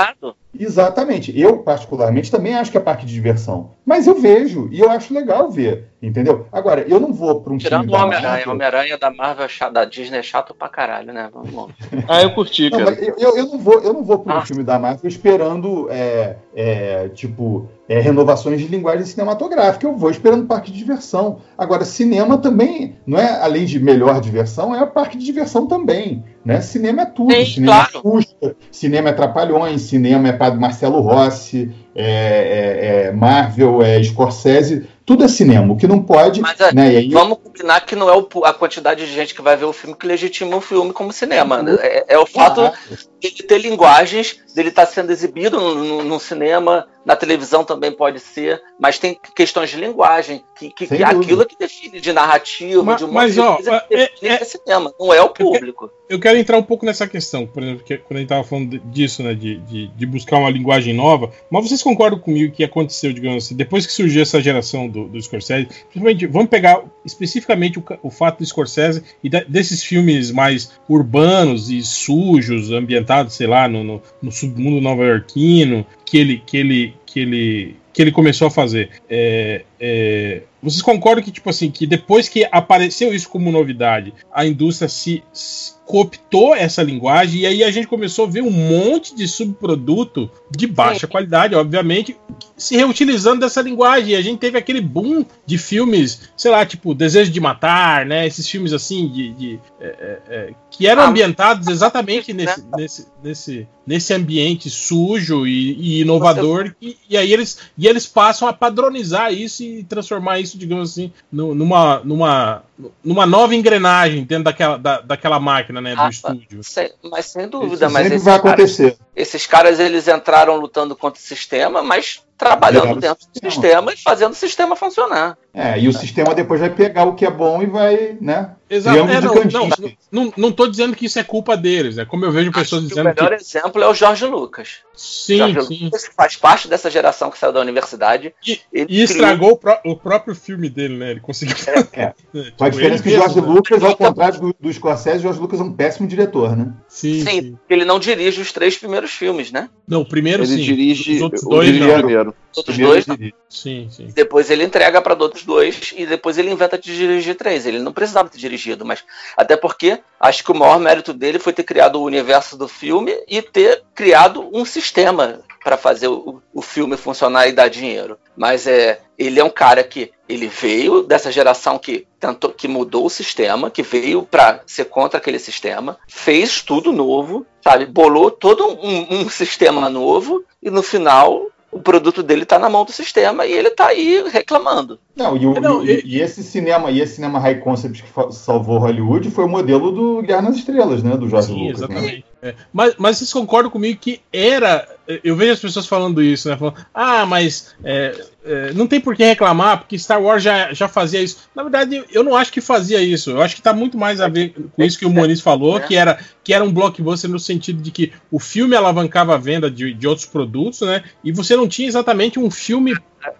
É 0.57 0.63
Exatamente. 0.63 1.37
Eu, 1.37 1.59
particularmente, 1.59 2.31
também 2.31 2.55
acho 2.55 2.71
que 2.71 2.77
é 2.77 2.81
parque 2.81 3.05
de 3.05 3.13
diversão. 3.13 3.71
Mas 3.85 4.07
eu 4.07 4.15
vejo, 4.15 4.69
e 4.71 4.79
eu 4.79 4.89
acho 4.89 5.13
legal 5.13 5.49
ver, 5.49 5.87
entendeu? 6.01 6.47
Agora, 6.51 6.81
eu 6.87 6.99
não 6.99 7.13
vou 7.13 7.41
para 7.41 7.53
um 7.53 7.57
Tirando 7.57 7.81
filme. 7.81 7.93
Tirando 7.93 8.03
o 8.03 8.07
Homem-Aranha. 8.07 8.49
Homem-Aranha 8.49 8.97
da 8.97 9.11
Marvel, 9.11 9.47
da 9.71 9.85
Disney 9.85 10.19
é 10.19 10.23
chato 10.23 10.53
pra 10.53 10.69
caralho, 10.69 11.11
né? 11.13 11.29
Vamos 11.33 11.71
ah, 12.07 12.21
eu 12.21 12.33
curti, 12.33 12.69
cara. 12.69 12.91
Não, 12.91 12.91
eu, 12.91 13.15
eu, 13.17 13.37
eu, 13.37 13.45
não 13.47 13.59
vou, 13.59 13.81
eu 13.81 13.93
não 13.93 14.03
vou 14.03 14.19
para 14.19 14.35
um 14.35 14.37
ah. 14.37 14.45
filme 14.45 14.63
da 14.63 14.77
Marvel 14.77 15.07
esperando, 15.07 15.87
é, 15.89 16.37
é, 16.55 17.09
tipo, 17.09 17.69
é, 17.91 17.99
renovações 17.99 18.61
de 18.61 18.67
linguagem 18.67 19.05
cinematográfica. 19.05 19.85
Eu 19.85 19.97
vou 19.97 20.09
esperando 20.09 20.45
parque 20.45 20.71
de 20.71 20.77
diversão. 20.77 21.39
Agora, 21.57 21.83
cinema 21.83 22.37
também, 22.37 22.95
não 23.05 23.19
é 23.19 23.41
além 23.41 23.65
de 23.65 23.81
melhor 23.81 24.21
diversão, 24.21 24.73
é 24.73 24.85
parque 24.85 25.17
de 25.17 25.25
diversão 25.25 25.67
também. 25.67 26.23
Né? 26.45 26.61
Cinema 26.61 27.01
é 27.01 27.05
tudo. 27.05 27.33
Sim, 27.33 27.45
cinema 27.45 27.73
claro. 27.73 27.91
é 27.93 28.01
custa, 28.01 28.55
cinema 28.71 29.09
é 29.09 29.11
trapalhões, 29.11 29.81
cinema 29.81 30.29
é 30.29 30.31
Padre 30.31 30.57
Marcelo 30.57 31.01
Rossi, 31.01 31.69
é, 31.93 32.05
é, 32.05 33.07
é 33.07 33.11
Marvel, 33.11 33.81
é 33.81 34.01
Scorsese. 34.01 34.87
Tudo 35.05 35.23
é 35.23 35.27
cinema. 35.27 35.73
O 35.73 35.77
que 35.77 35.87
não 35.87 36.01
pode. 36.01 36.41
Mas, 36.41 36.59
é, 36.59 36.73
né, 36.73 36.87
aí... 36.87 37.09
Vamos 37.09 37.39
combinar 37.39 37.81
que 37.81 37.95
não 37.95 38.09
é 38.09 38.15
o, 38.15 38.45
a 38.45 38.53
quantidade 38.53 39.05
de 39.05 39.13
gente 39.13 39.33
que 39.33 39.41
vai 39.41 39.57
ver 39.57 39.65
o 39.65 39.73
filme 39.73 39.95
que 39.95 40.07
legitima 40.07 40.55
o 40.55 40.61
filme 40.61 40.93
como 40.93 41.11
cinema. 41.11 41.61
Né? 41.61 41.77
É, 41.81 42.15
é, 42.15 42.19
o 42.19 42.25
fato 42.25 42.61
ah, 42.61 42.73
de 43.19 43.43
ter 43.43 43.59
linguagens, 43.59 44.37
dele 44.55 44.69
estar 44.69 44.85
tá 44.85 44.91
sendo 44.91 45.11
exibido 45.11 45.59
no, 45.59 45.75
no, 45.75 46.03
no, 46.03 46.19
cinema, 46.19 46.87
na 47.05 47.15
televisão 47.15 47.63
também 47.63 47.91
pode 47.91 48.19
ser, 48.19 48.61
mas 48.79 48.97
tem 48.97 49.17
questões 49.35 49.69
de 49.69 49.77
linguagem, 49.77 50.43
que, 50.57 50.71
que, 50.71 50.87
que 50.87 51.03
aquilo 51.03 51.41
é 51.41 51.45
que 51.45 51.57
define 51.57 51.99
de 51.99 52.13
narrativa, 52.13 52.83
mas, 52.83 52.97
de 52.97 53.05
uma 53.05 53.13
mas, 53.13 53.37
ó, 53.37 53.59
é, 53.89 54.03
é, 54.21 54.27
é, 54.27 54.43
cinema, 54.43 54.93
não 54.99 55.13
é 55.13 55.21
o 55.21 55.29
público. 55.29 55.89
Eu 56.09 56.19
quero, 56.19 56.37
entrar 56.37 56.57
um 56.57 56.63
pouco 56.63 56.85
nessa 56.85 57.07
questão, 57.07 57.47
por 57.47 57.63
exemplo, 57.63 57.83
que, 57.83 57.97
quando 57.97 58.17
a 58.17 58.19
gente 58.19 58.25
estava 58.25 58.43
falando 58.43 58.79
disso, 58.79 59.23
né, 59.23 59.33
de, 59.33 59.57
de, 59.57 59.87
de, 59.87 60.05
buscar 60.05 60.37
uma 60.37 60.49
linguagem 60.49 60.93
nova, 60.93 61.31
mas 61.49 61.67
vocês 61.67 61.81
concordam 61.81 62.19
comigo 62.19 62.53
que 62.53 62.63
aconteceu, 62.63 63.13
digamos 63.13 63.45
assim, 63.45 63.55
depois 63.55 63.85
que 63.85 63.93
surgiu 63.93 64.21
essa 64.21 64.41
geração 64.41 64.89
do, 64.91 65.07
do 65.07 65.21
Scorsese, 65.21 65.67
principalmente, 65.89 66.27
vamos 66.27 66.49
pegar 66.49 66.83
especificamente 67.05 67.79
o, 67.79 67.83
o 68.03 68.11
fato 68.11 68.39
do 68.39 68.45
Scorsese 68.45 69.03
e 69.23 69.29
da, 69.29 69.43
desses 69.43 69.83
filmes 69.83 70.31
mais 70.31 70.71
urbanos 70.87 71.69
e 71.69 71.81
sujos, 71.81 72.71
ambientados, 72.71 73.35
sei 73.35 73.47
lá, 73.47 73.67
no, 73.67 73.83
no, 73.83 74.01
no 74.21 74.31
submundo 74.31 74.81
nova-iorquino, 74.81 75.85
que 76.05 76.17
ele, 76.17 76.43
que 76.45 76.57
ele, 76.57 76.93
que 77.05 77.19
ele, 77.21 77.75
que 77.93 78.01
ele 78.01 78.11
começou 78.11 78.47
a 78.47 78.51
fazer. 78.51 78.89
É, 79.09 79.63
é, 79.79 80.41
vocês 80.61 80.81
concordam 80.81 81.23
que, 81.23 81.31
tipo 81.31 81.49
assim, 81.49 81.71
que 81.71 81.87
depois 81.87 82.29
que 82.29 82.47
apareceu 82.51 83.13
isso 83.13 83.29
como 83.29 83.51
novidade, 83.51 84.13
a 84.31 84.45
indústria 84.45 84.87
se, 84.87 85.23
se 85.33 85.73
cooptou 85.85 86.55
essa 86.55 86.81
linguagem 86.81 87.41
e 87.41 87.45
aí 87.45 87.63
a 87.65 87.71
gente 87.71 87.85
começou 87.85 88.25
a 88.25 88.29
ver 88.29 88.41
um 88.41 88.49
monte 88.49 89.13
de 89.13 89.27
subproduto 89.27 90.31
de 90.49 90.65
baixa 90.65 91.05
Sim. 91.05 91.11
qualidade, 91.11 91.53
obviamente, 91.53 92.15
se 92.55 92.77
reutilizando 92.77 93.41
dessa 93.41 93.61
linguagem. 93.61 94.11
E 94.11 94.15
a 94.15 94.21
gente 94.21 94.39
teve 94.39 94.57
aquele 94.57 94.79
boom 94.79 95.25
de 95.45 95.57
filmes, 95.57 96.29
sei 96.37 96.49
lá, 96.49 96.65
tipo 96.65 96.93
Desejo 96.93 97.29
de 97.29 97.39
Matar, 97.41 98.05
né? 98.05 98.25
Esses 98.25 98.47
filmes 98.47 98.71
assim 98.71 99.07
de, 99.09 99.33
de 99.33 99.59
é, 99.81 99.85
é, 99.85 100.21
é 100.29 100.53
que 100.81 100.87
eram 100.87 101.03
ah, 101.03 101.09
ambientados 101.09 101.67
exatamente 101.67 102.33
nesse, 102.33 102.65
nesse, 102.75 103.07
nesse, 103.23 103.67
nesse 103.85 104.13
ambiente 104.15 104.67
sujo 104.67 105.45
e, 105.45 105.73
e 105.73 106.01
inovador. 106.01 106.73
E, 106.81 106.97
e, 107.07 107.15
aí 107.15 107.31
eles, 107.31 107.59
e 107.77 107.87
eles 107.87 108.07
passam 108.07 108.47
a 108.47 108.53
padronizar 108.53 109.31
isso 109.31 109.61
e 109.61 109.83
transformar 109.83 110.39
isso, 110.39 110.57
digamos 110.57 110.89
assim, 110.89 111.13
numa, 111.31 112.01
numa, 112.03 112.63
numa 113.03 113.25
nova 113.25 113.55
engrenagem 113.55 114.23
dentro 114.23 114.45
daquela, 114.45 114.77
da, 114.77 115.01
daquela 115.01 115.39
máquina, 115.39 115.81
né, 115.81 115.95
do 115.95 116.01
ah, 116.01 116.09
estúdio. 116.09 116.61
mas 117.03 117.25
sem 117.25 117.47
dúvida, 117.47 117.85
isso 117.85 117.93
mas 117.93 118.03
sempre 118.03 118.17
vai 118.19 118.35
acontecer. 118.35 118.91
Caras, 118.91 118.99
esses 119.15 119.47
caras 119.47 119.79
eles 119.79 120.07
entraram 120.07 120.55
lutando 120.55 120.95
contra 120.95 121.19
o 121.19 121.23
sistema, 121.23 121.81
mas 121.81 122.21
trabalhando 122.41 122.99
dentro 122.99 123.27
do 123.27 123.51
sistema 123.51 123.93
e 123.93 123.97
fazendo 123.97 124.31
o 124.31 124.35
sistema 124.35 124.75
funcionar. 124.75 125.37
É, 125.53 125.79
e 125.79 125.87
o 125.87 125.93
sistema 125.93 126.33
depois 126.33 126.59
vai 126.59 126.71
pegar 126.71 127.03
o 127.03 127.13
que 127.13 127.23
é 127.23 127.29
bom 127.29 127.61
e 127.61 127.67
vai, 127.67 128.17
né? 128.19 128.55
Exato. 128.67 128.97
É, 128.97 129.21
não, 129.21 129.35
não, 129.35 129.91
não, 130.11 130.33
não 130.35 130.51
tô 130.51 130.65
dizendo 130.65 130.95
que 130.95 131.05
isso 131.05 131.19
é 131.19 131.23
culpa 131.23 131.55
deles, 131.55 131.99
é 131.99 132.05
como 132.05 132.25
eu 132.25 132.31
vejo 132.31 132.51
pessoas 132.51 132.87
dizendo 132.87 133.13
que. 133.13 133.19
O 133.19 133.23
melhor 133.23 133.37
que... 133.37 133.43
exemplo 133.43 133.83
é 133.83 133.87
o 133.87 133.93
Jorge 133.93 134.25
Lucas. 134.25 134.77
Sim, 134.95 135.37
Jorge 135.37 135.61
sim. 135.67 135.83
Lucas 135.83 136.09
faz 136.15 136.35
parte 136.35 136.67
dessa 136.67 136.89
geração 136.89 137.29
que 137.29 137.37
saiu 137.37 137.51
da 137.51 137.59
universidade. 137.59 138.33
E, 138.47 138.59
e 138.73 139.03
estragou 139.03 139.57
criou... 139.57 139.77
o, 139.85 139.95
próprio 139.95 140.33
filme 140.33 140.69
dele, 140.69 140.97
né? 140.97 141.11
Ele 141.11 141.19
conseguiu. 141.19 141.55
É, 141.93 142.01
é. 142.01 142.13
a 142.59 142.70
diferença 142.71 143.01
é 143.01 143.03
que 143.03 143.09
o 143.09 143.19
Jorge 143.19 143.39
Lucas, 143.39 143.83
ao 143.83 143.95
contrário 143.95 144.39
do, 144.39 144.55
do 144.59 144.73
Scorsese, 144.73 145.19
o 145.19 145.21
Jorge 145.21 145.39
Lucas 145.39 145.59
é 145.59 145.63
um 145.63 145.73
péssimo 145.73 146.07
diretor, 146.07 146.55
né? 146.55 146.73
Sim, 146.87 147.23
sim, 147.23 147.41
sim. 147.41 147.59
Ele 147.69 147.85
não 147.85 147.99
dirige 147.99 148.41
os 148.41 148.51
três 148.51 148.77
primeiros 148.77 149.11
filmes, 149.11 149.51
né? 149.51 149.69
Não, 149.87 150.01
o 150.01 150.05
primeiro 150.05 150.43
ele 150.43 150.55
sim. 150.55 150.61
dirige 150.61 151.15
os 151.15 151.21
outros 151.21 151.43
dois, 151.43 151.79
não. 151.79 151.97
primeiro. 151.99 152.35
Os 152.51 152.57
outros 152.57 152.77
dois, 152.77 153.05
Sim, 153.51 153.89
sim. 153.91 154.07
Depois 154.13 154.49
ele 154.49 154.63
entrega 154.63 155.01
para 155.01 155.13
outros 155.13 155.43
dois 155.43 155.93
e 155.95 156.05
depois 156.05 156.37
ele 156.37 156.49
inventa 156.49 156.77
de 156.77 156.95
dirigir 156.95 157.35
três. 157.35 157.65
Ele 157.65 157.79
não 157.79 157.91
precisava 157.91 158.29
ter 158.29 158.37
dirigido, 158.37 158.85
mas 158.85 159.03
até 159.35 159.57
porque 159.57 159.99
acho 160.19 160.43
que 160.43 160.51
o 160.51 160.55
maior 160.55 160.79
mérito 160.79 161.13
dele 161.13 161.37
foi 161.37 161.51
ter 161.51 161.63
criado 161.63 161.97
o 161.97 162.03
universo 162.03 162.57
do 162.57 162.67
filme 162.67 163.13
e 163.27 163.41
ter 163.41 163.83
criado 163.93 164.49
um 164.53 164.63
sistema 164.63 165.41
para 165.63 165.77
fazer 165.77 166.07
o, 166.07 166.41
o 166.53 166.61
filme 166.61 166.97
funcionar 166.97 167.47
e 167.47 167.51
dar 167.51 167.69
dinheiro. 167.69 168.17
Mas 168.35 168.65
é, 168.67 168.99
ele 169.17 169.39
é 169.39 169.43
um 169.43 169.49
cara 169.49 169.83
que 169.83 170.11
ele 170.33 170.47
veio 170.47 171.03
dessa 171.03 171.31
geração 171.31 171.77
que 171.77 172.07
tentou, 172.19 172.51
que 172.51 172.67
mudou 172.67 173.05
o 173.05 173.09
sistema, 173.09 173.69
que 173.69 173.83
veio 173.83 174.23
para 174.23 174.61
ser 174.65 174.85
contra 174.85 175.17
aquele 175.17 175.39
sistema, 175.39 175.97
fez 176.07 176.61
tudo 176.61 176.91
novo, 176.91 177.45
sabe? 177.63 177.85
Bolou 177.85 178.31
todo 178.31 178.65
um, 178.65 179.21
um 179.21 179.29
sistema 179.29 179.89
novo 179.89 180.43
e 180.61 180.69
no 180.69 180.81
final 180.81 181.47
o 181.71 181.79
produto 181.79 182.21
dele 182.21 182.43
está 182.43 182.59
na 182.59 182.69
mão 182.69 182.83
do 182.83 182.91
sistema 182.91 183.45
e 183.45 183.53
ele 183.53 183.69
está 183.69 183.87
aí 183.87 184.23
reclamando. 184.29 184.99
Não, 185.15 185.37
e, 185.37 185.47
o, 185.47 185.53
não, 185.53 185.83
e, 185.83 186.01
e, 186.05 186.21
esse 186.21 186.43
cinema, 186.43 186.91
e 186.91 186.99
esse 186.99 187.15
cinema 187.15 187.39
high 187.39 187.59
concept 187.59 188.03
que 188.03 188.33
salvou 188.33 188.77
Hollywood 188.77 189.31
foi 189.31 189.45
o 189.45 189.49
modelo 189.49 189.91
do 189.91 190.21
Guerra 190.21 190.41
nas 190.41 190.57
Estrelas, 190.57 191.01
né? 191.01 191.15
Do 191.15 191.29
Jorge 191.29 191.47
sim, 191.47 191.67
Lucas. 191.67 191.81
Né? 191.81 191.85
Exatamente. 191.87 192.17
Né? 192.17 192.30
É, 192.41 192.55
mas, 192.73 192.95
mas 192.97 193.17
vocês 193.17 193.31
concordam 193.31 193.69
comigo 193.69 193.99
que 193.99 194.19
era. 194.33 194.87
Eu 195.23 195.35
vejo 195.35 195.53
as 195.53 195.59
pessoas 195.59 195.85
falando 195.85 196.23
isso, 196.23 196.49
né? 196.49 196.57
Falando, 196.57 196.83
ah, 196.91 197.23
mas 197.25 197.75
é, 197.83 198.19
é, 198.43 198.73
não 198.73 198.87
tem 198.87 198.99
por 198.99 199.15
que 199.15 199.23
reclamar, 199.23 199.79
porque 199.79 199.99
Star 199.99 200.19
Wars 200.19 200.41
já, 200.41 200.73
já 200.73 200.87
fazia 200.87 201.21
isso. 201.21 201.37
Na 201.55 201.61
verdade, 201.61 202.03
eu 202.11 202.23
não 202.23 202.35
acho 202.35 202.51
que 202.51 202.59
fazia 202.59 202.99
isso. 202.99 203.29
Eu 203.29 203.41
acho 203.41 203.55
que 203.55 203.61
tá 203.61 203.73
muito 203.73 203.95
mais 203.95 204.19
a 204.19 204.27
ver 204.27 204.55
com 204.75 204.83
isso 204.83 204.97
que 204.97 205.05
o 205.05 205.09
Moniz 205.09 205.39
falou, 205.39 205.79
que 205.79 205.95
era, 205.95 206.19
que 206.43 206.53
era 206.53 206.63
um 206.63 206.73
blockbuster 206.73 207.29
no 207.29 207.39
sentido 207.39 207.79
de 207.81 207.91
que 207.91 208.11
o 208.31 208.39
filme 208.39 208.75
alavancava 208.75 209.35
a 209.35 209.37
venda 209.37 209.69
de, 209.69 209.93
de 209.93 210.07
outros 210.07 210.25
produtos, 210.25 210.81
né? 210.81 211.03
E 211.23 211.31
você 211.31 211.55
não 211.55 211.67
tinha 211.67 211.87
exatamente 211.87 212.39
um 212.39 212.49
filme 212.49 212.95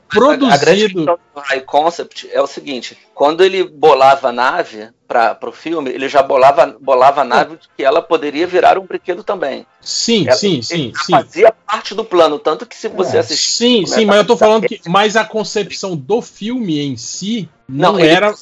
produzido. 0.08 0.46
A, 0.46 0.54
a 0.54 0.58
grande 0.58 0.94
questão 0.94 1.20
do 1.36 1.42
High 1.42 1.62
Concept 1.62 2.30
é 2.32 2.42
o 2.42 2.48
seguinte: 2.48 2.98
quando 3.14 3.44
ele 3.44 3.64
bolava 3.64 4.30
a 4.30 4.32
nave 4.32 4.90
para 5.08 5.38
o 5.44 5.52
filme, 5.52 5.90
ele 5.90 6.08
já 6.08 6.24
bolava, 6.24 6.78
bolava 6.80 7.22
a 7.22 7.26
nave 7.26 7.60
que 7.76 7.84
ela 7.84 8.02
poderia 8.02 8.48
virar 8.48 8.78
um 8.78 8.86
brinquedo 8.86 9.24
também. 9.24 9.66
Sim, 9.82 10.28
ela, 10.28 10.38
sim, 10.38 10.62
sim, 10.62 10.94
sim. 10.96 11.12
Fazia 11.12 11.52
parte 11.52 11.94
do 11.94 12.06
plano, 12.06 12.40
tanto 12.40 12.66
que 12.66 12.76
se 12.76 12.88
você 12.88 13.18
é, 13.18 13.20
assistir. 13.20 13.52
Sim, 13.52 13.86
sim, 13.86 14.06
mas 14.06 14.18
eu 14.18 14.26
tô 14.26 14.38
falando 14.38 14.68
que. 14.68 14.82
Mas 14.88 15.16
a 15.16 15.26
concepção 15.26 15.96
do 15.96 16.22
filme 16.22 16.80
em 16.80 16.96
si 16.96 17.50
não, 17.68 17.94
não 17.94 18.00
era. 18.00 18.34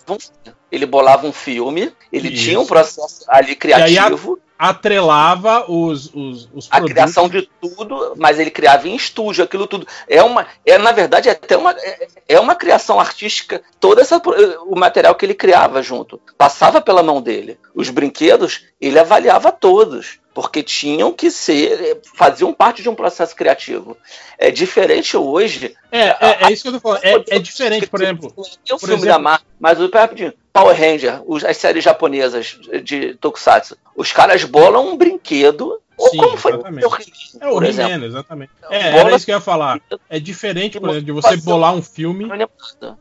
Ele 0.71 0.85
bolava 0.85 1.27
um 1.27 1.33
filme, 1.33 1.91
ele 2.11 2.29
Isso. 2.29 2.43
tinha 2.43 2.59
um 2.59 2.65
processo 2.65 3.23
ali 3.27 3.55
criativo 3.55 4.39
atrelava 4.59 5.71
os, 5.71 6.13
os, 6.13 6.49
os 6.53 6.67
a 6.69 6.81
criação 6.81 7.29
de 7.29 7.49
tudo, 7.61 8.13
mas 8.17 8.37
ele 8.37 8.51
criava 8.51 8.89
em 8.89 8.95
estúdio 8.95 9.41
aquilo 9.41 9.65
tudo. 9.65 9.87
É 10.05 10.21
uma, 10.21 10.45
é 10.65 10.77
na 10.77 10.91
verdade 10.91 11.29
é 11.29 11.31
até 11.31 11.55
uma 11.55 11.71
é, 11.71 12.07
é 12.27 12.39
uma 12.41 12.53
criação 12.55 12.99
artística. 12.99 13.61
Todo 13.79 14.01
essa, 14.01 14.21
o 14.65 14.77
material 14.77 15.15
que 15.15 15.25
ele 15.25 15.33
criava 15.33 15.81
junto 15.81 16.19
passava 16.37 16.81
pela 16.81 17.01
mão 17.01 17.21
dele. 17.21 17.57
Os 17.73 17.89
brinquedos 17.89 18.65
ele 18.81 18.99
avaliava 18.99 19.49
todos 19.49 20.19
porque 20.39 20.63
tinham 20.63 21.11
que 21.11 21.29
ser, 21.29 21.99
faziam 22.15 22.53
parte 22.53 22.81
de 22.81 22.87
um 22.87 22.95
processo 22.95 23.35
criativo. 23.35 23.97
É 24.37 24.49
diferente 24.49 25.17
hoje. 25.17 25.75
É, 25.91 26.07
é, 26.07 26.37
é 26.43 26.51
isso 26.53 26.63
que 26.63 26.69
eu 26.69 26.73
tô 26.73 26.79
falando. 26.79 27.03
É, 27.03 27.35
é 27.35 27.39
diferente, 27.39 27.87
por 27.87 28.01
exemplo. 28.01 28.31
Tem 28.65 28.73
um 28.73 28.79
filme 28.79 28.93
exemplo, 28.93 29.05
da 29.05 29.19
Marvel, 29.19 29.45
mas 29.59 29.81
o 29.81 29.89
rapidinho. 29.89 30.33
Power 30.53 30.73
Ranger, 30.73 31.21
as 31.45 31.57
séries 31.57 31.83
japonesas 31.83 32.57
de 32.85 33.15
Tokusatsu. 33.15 33.77
Os 33.93 34.13
caras 34.13 34.45
bolam 34.45 34.93
um 34.93 34.97
brinquedo 34.97 35.77
Sim, 36.09 36.17
como 36.17 36.37
foi 36.37 36.53
exatamente. 36.53 36.85
o 36.85 36.89
É 37.41 37.49
o 37.49 37.61
He-Man, 37.61 38.05
exatamente. 38.05 38.51
É, 38.69 38.97
era 38.97 39.13
isso 39.13 39.25
que 39.25 39.31
eu 39.31 39.35
ia 39.35 39.41
falar. 39.41 39.81
É 40.09 40.19
diferente, 40.21 40.79
por 40.79 40.89
exemplo, 40.89 41.05
de 41.05 41.11
você 41.11 41.35
bolar 41.35 41.73
um 41.73 41.81
filme. 41.81 42.25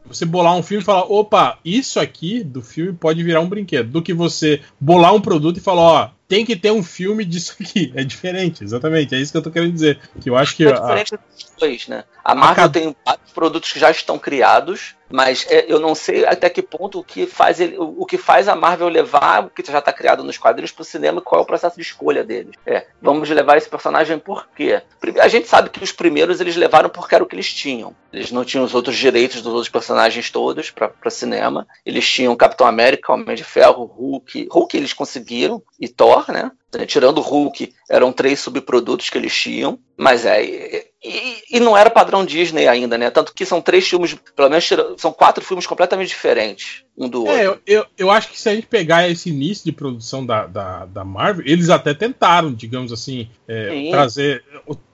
Você 0.07 0.25
bolar 0.25 0.57
um 0.57 0.63
filme 0.63 0.83
e 0.83 0.85
falar, 0.85 1.05
opa, 1.05 1.59
isso 1.65 2.01
aqui 2.01 2.43
do 2.43 2.63
filme 2.63 2.93
pode 2.93 3.23
virar 3.23 3.41
um 3.41 3.49
brinquedo. 3.49 3.89
Do 3.89 4.03
que 4.03 4.13
você 4.13 4.61
bolar 4.81 5.15
um 5.15 5.21
produto 5.21 5.59
e 5.59 5.61
falar, 5.61 5.83
ó, 5.83 6.11
tem 6.29 6.45
que 6.45 6.55
ter 6.55 6.71
um 6.71 6.83
filme 6.83 7.25
disso 7.25 7.57
aqui. 7.59 7.91
É 7.97 8.05
diferente, 8.05 8.63
exatamente. 8.63 9.15
É 9.15 9.19
isso 9.19 9.33
que 9.33 9.39
eu 9.39 9.43
tô 9.43 9.51
querendo 9.51 9.73
dizer. 9.73 9.99
Que 10.21 10.29
eu 10.29 10.37
acho 10.37 10.55
que. 10.55 10.67
É 10.67 10.73
diferente 10.73 11.15
a, 11.15 11.19
dos 11.19 11.53
dois, 11.59 11.89
né? 11.89 12.05
A 12.23 12.35
Marvel 12.35 12.67
a... 12.67 12.69
tem 12.69 12.97
vários 13.05 13.33
produtos 13.33 13.73
que 13.73 13.81
já 13.81 13.91
estão 13.91 14.19
criados 14.19 14.95
mas 15.11 15.47
é, 15.49 15.65
eu 15.69 15.81
não 15.81 15.95
sei 15.95 16.25
até 16.27 16.51
que 16.51 16.63
ponto 16.63 16.99
o 16.99 17.05
que 17.05 17.27
faz 17.27 17.61
ele, 17.61 17.79
o, 17.79 18.03
o 18.03 18.07
que 18.07 18.19
faz 18.19 18.47
a 18.49 18.55
Marvel 18.55 18.89
levar 18.89 19.45
o 19.45 19.51
que 19.51 19.65
já 19.65 19.79
está 19.79 19.93
criado 19.93 20.23
nos 20.23 20.37
quadrinhos 20.37 20.73
para 20.73 20.83
o 20.83 20.85
cinema, 20.85 21.21
qual 21.21 21.41
é 21.41 21.43
o 21.43 21.47
processo 21.47 21.77
de 21.77 21.83
escolha 21.83 22.23
deles. 22.23 22.55
É, 22.67 22.87
vamos 23.01 23.29
levar 23.31 23.57
esse 23.57 23.69
personagem 23.69 24.19
por 24.19 24.49
quê? 24.55 24.83
A 25.21 25.29
gente 25.29 25.49
sabe 25.49 25.71
que 25.71 25.83
os 25.83 25.93
primeiros 25.93 26.41
eles 26.41 26.57
levaram 26.57 26.91
porque 26.91 27.15
era 27.15 27.25
o 27.25 27.27
que 27.27 27.35
eles 27.35 27.53
tinham. 27.53 27.95
Eles 28.13 28.33
não 28.33 28.45
tinham 28.45 28.65
os 28.65 28.75
outros 28.75 28.97
direitos 28.97 29.43
dos 29.43 29.53
outros 29.53 29.69
personagens 29.69 30.31
todos 30.31 30.71
para 30.71 31.11
cinema. 31.11 31.67
Eles 31.85 32.09
tinham 32.09 32.35
Capitão 32.35 32.67
América, 32.67 33.13
Homem 33.13 33.37
de 33.37 33.45
Ferro, 33.45 33.85
Hulk. 33.85 34.49
Hulk 34.51 34.77
eles 34.77 34.93
conseguiram 34.93 35.63
e 35.79 35.89
Thor, 35.89 36.31
né? 36.31 36.51
Tirando 36.87 37.21
Hulk, 37.21 37.75
eram 37.89 38.13
três 38.13 38.41
subprodutos 38.41 39.11
que 39.11 39.19
eles 39.19 39.35
tinham. 39.35 39.79
Mas 39.97 40.25
é, 40.25 40.88
e, 41.03 41.57
e 41.57 41.61
não 41.61 41.77
era 41.77 41.91
padrão 41.91 42.25
Disney 42.25 42.67
ainda, 42.67 42.99
né? 42.99 43.11
Tanto 43.11 43.33
que 43.33 43.47
são 43.47 43.61
três 43.61 43.89
filmes, 43.89 44.17
pelo 44.35 44.49
menos 44.51 44.69
são 44.97 45.13
quatro 45.13 45.45
filmes 45.45 45.67
completamente 45.67 46.09
diferentes 46.09 46.83
um 46.97 47.09
do 47.09 47.27
É, 47.29 47.49
outro. 47.49 47.63
eu, 47.67 47.79
eu, 47.81 47.87
eu 47.97 48.11
acho 48.11 48.29
que 48.29 48.41
se 48.41 48.49
a 48.49 48.55
gente 48.55 48.67
pegar 48.67 49.09
esse 49.09 49.29
início 49.31 49.65
de 49.65 49.71
produção 49.71 50.27
da, 50.27 50.47
da, 50.47 50.87
da 50.87 51.05
Marvel, 51.05 51.45
eles 51.47 51.71
até 51.71 51.95
tentaram, 51.95 52.53
digamos 52.53 52.93
assim, 52.93 53.29
é, 53.47 53.91
trazer. 53.91 54.43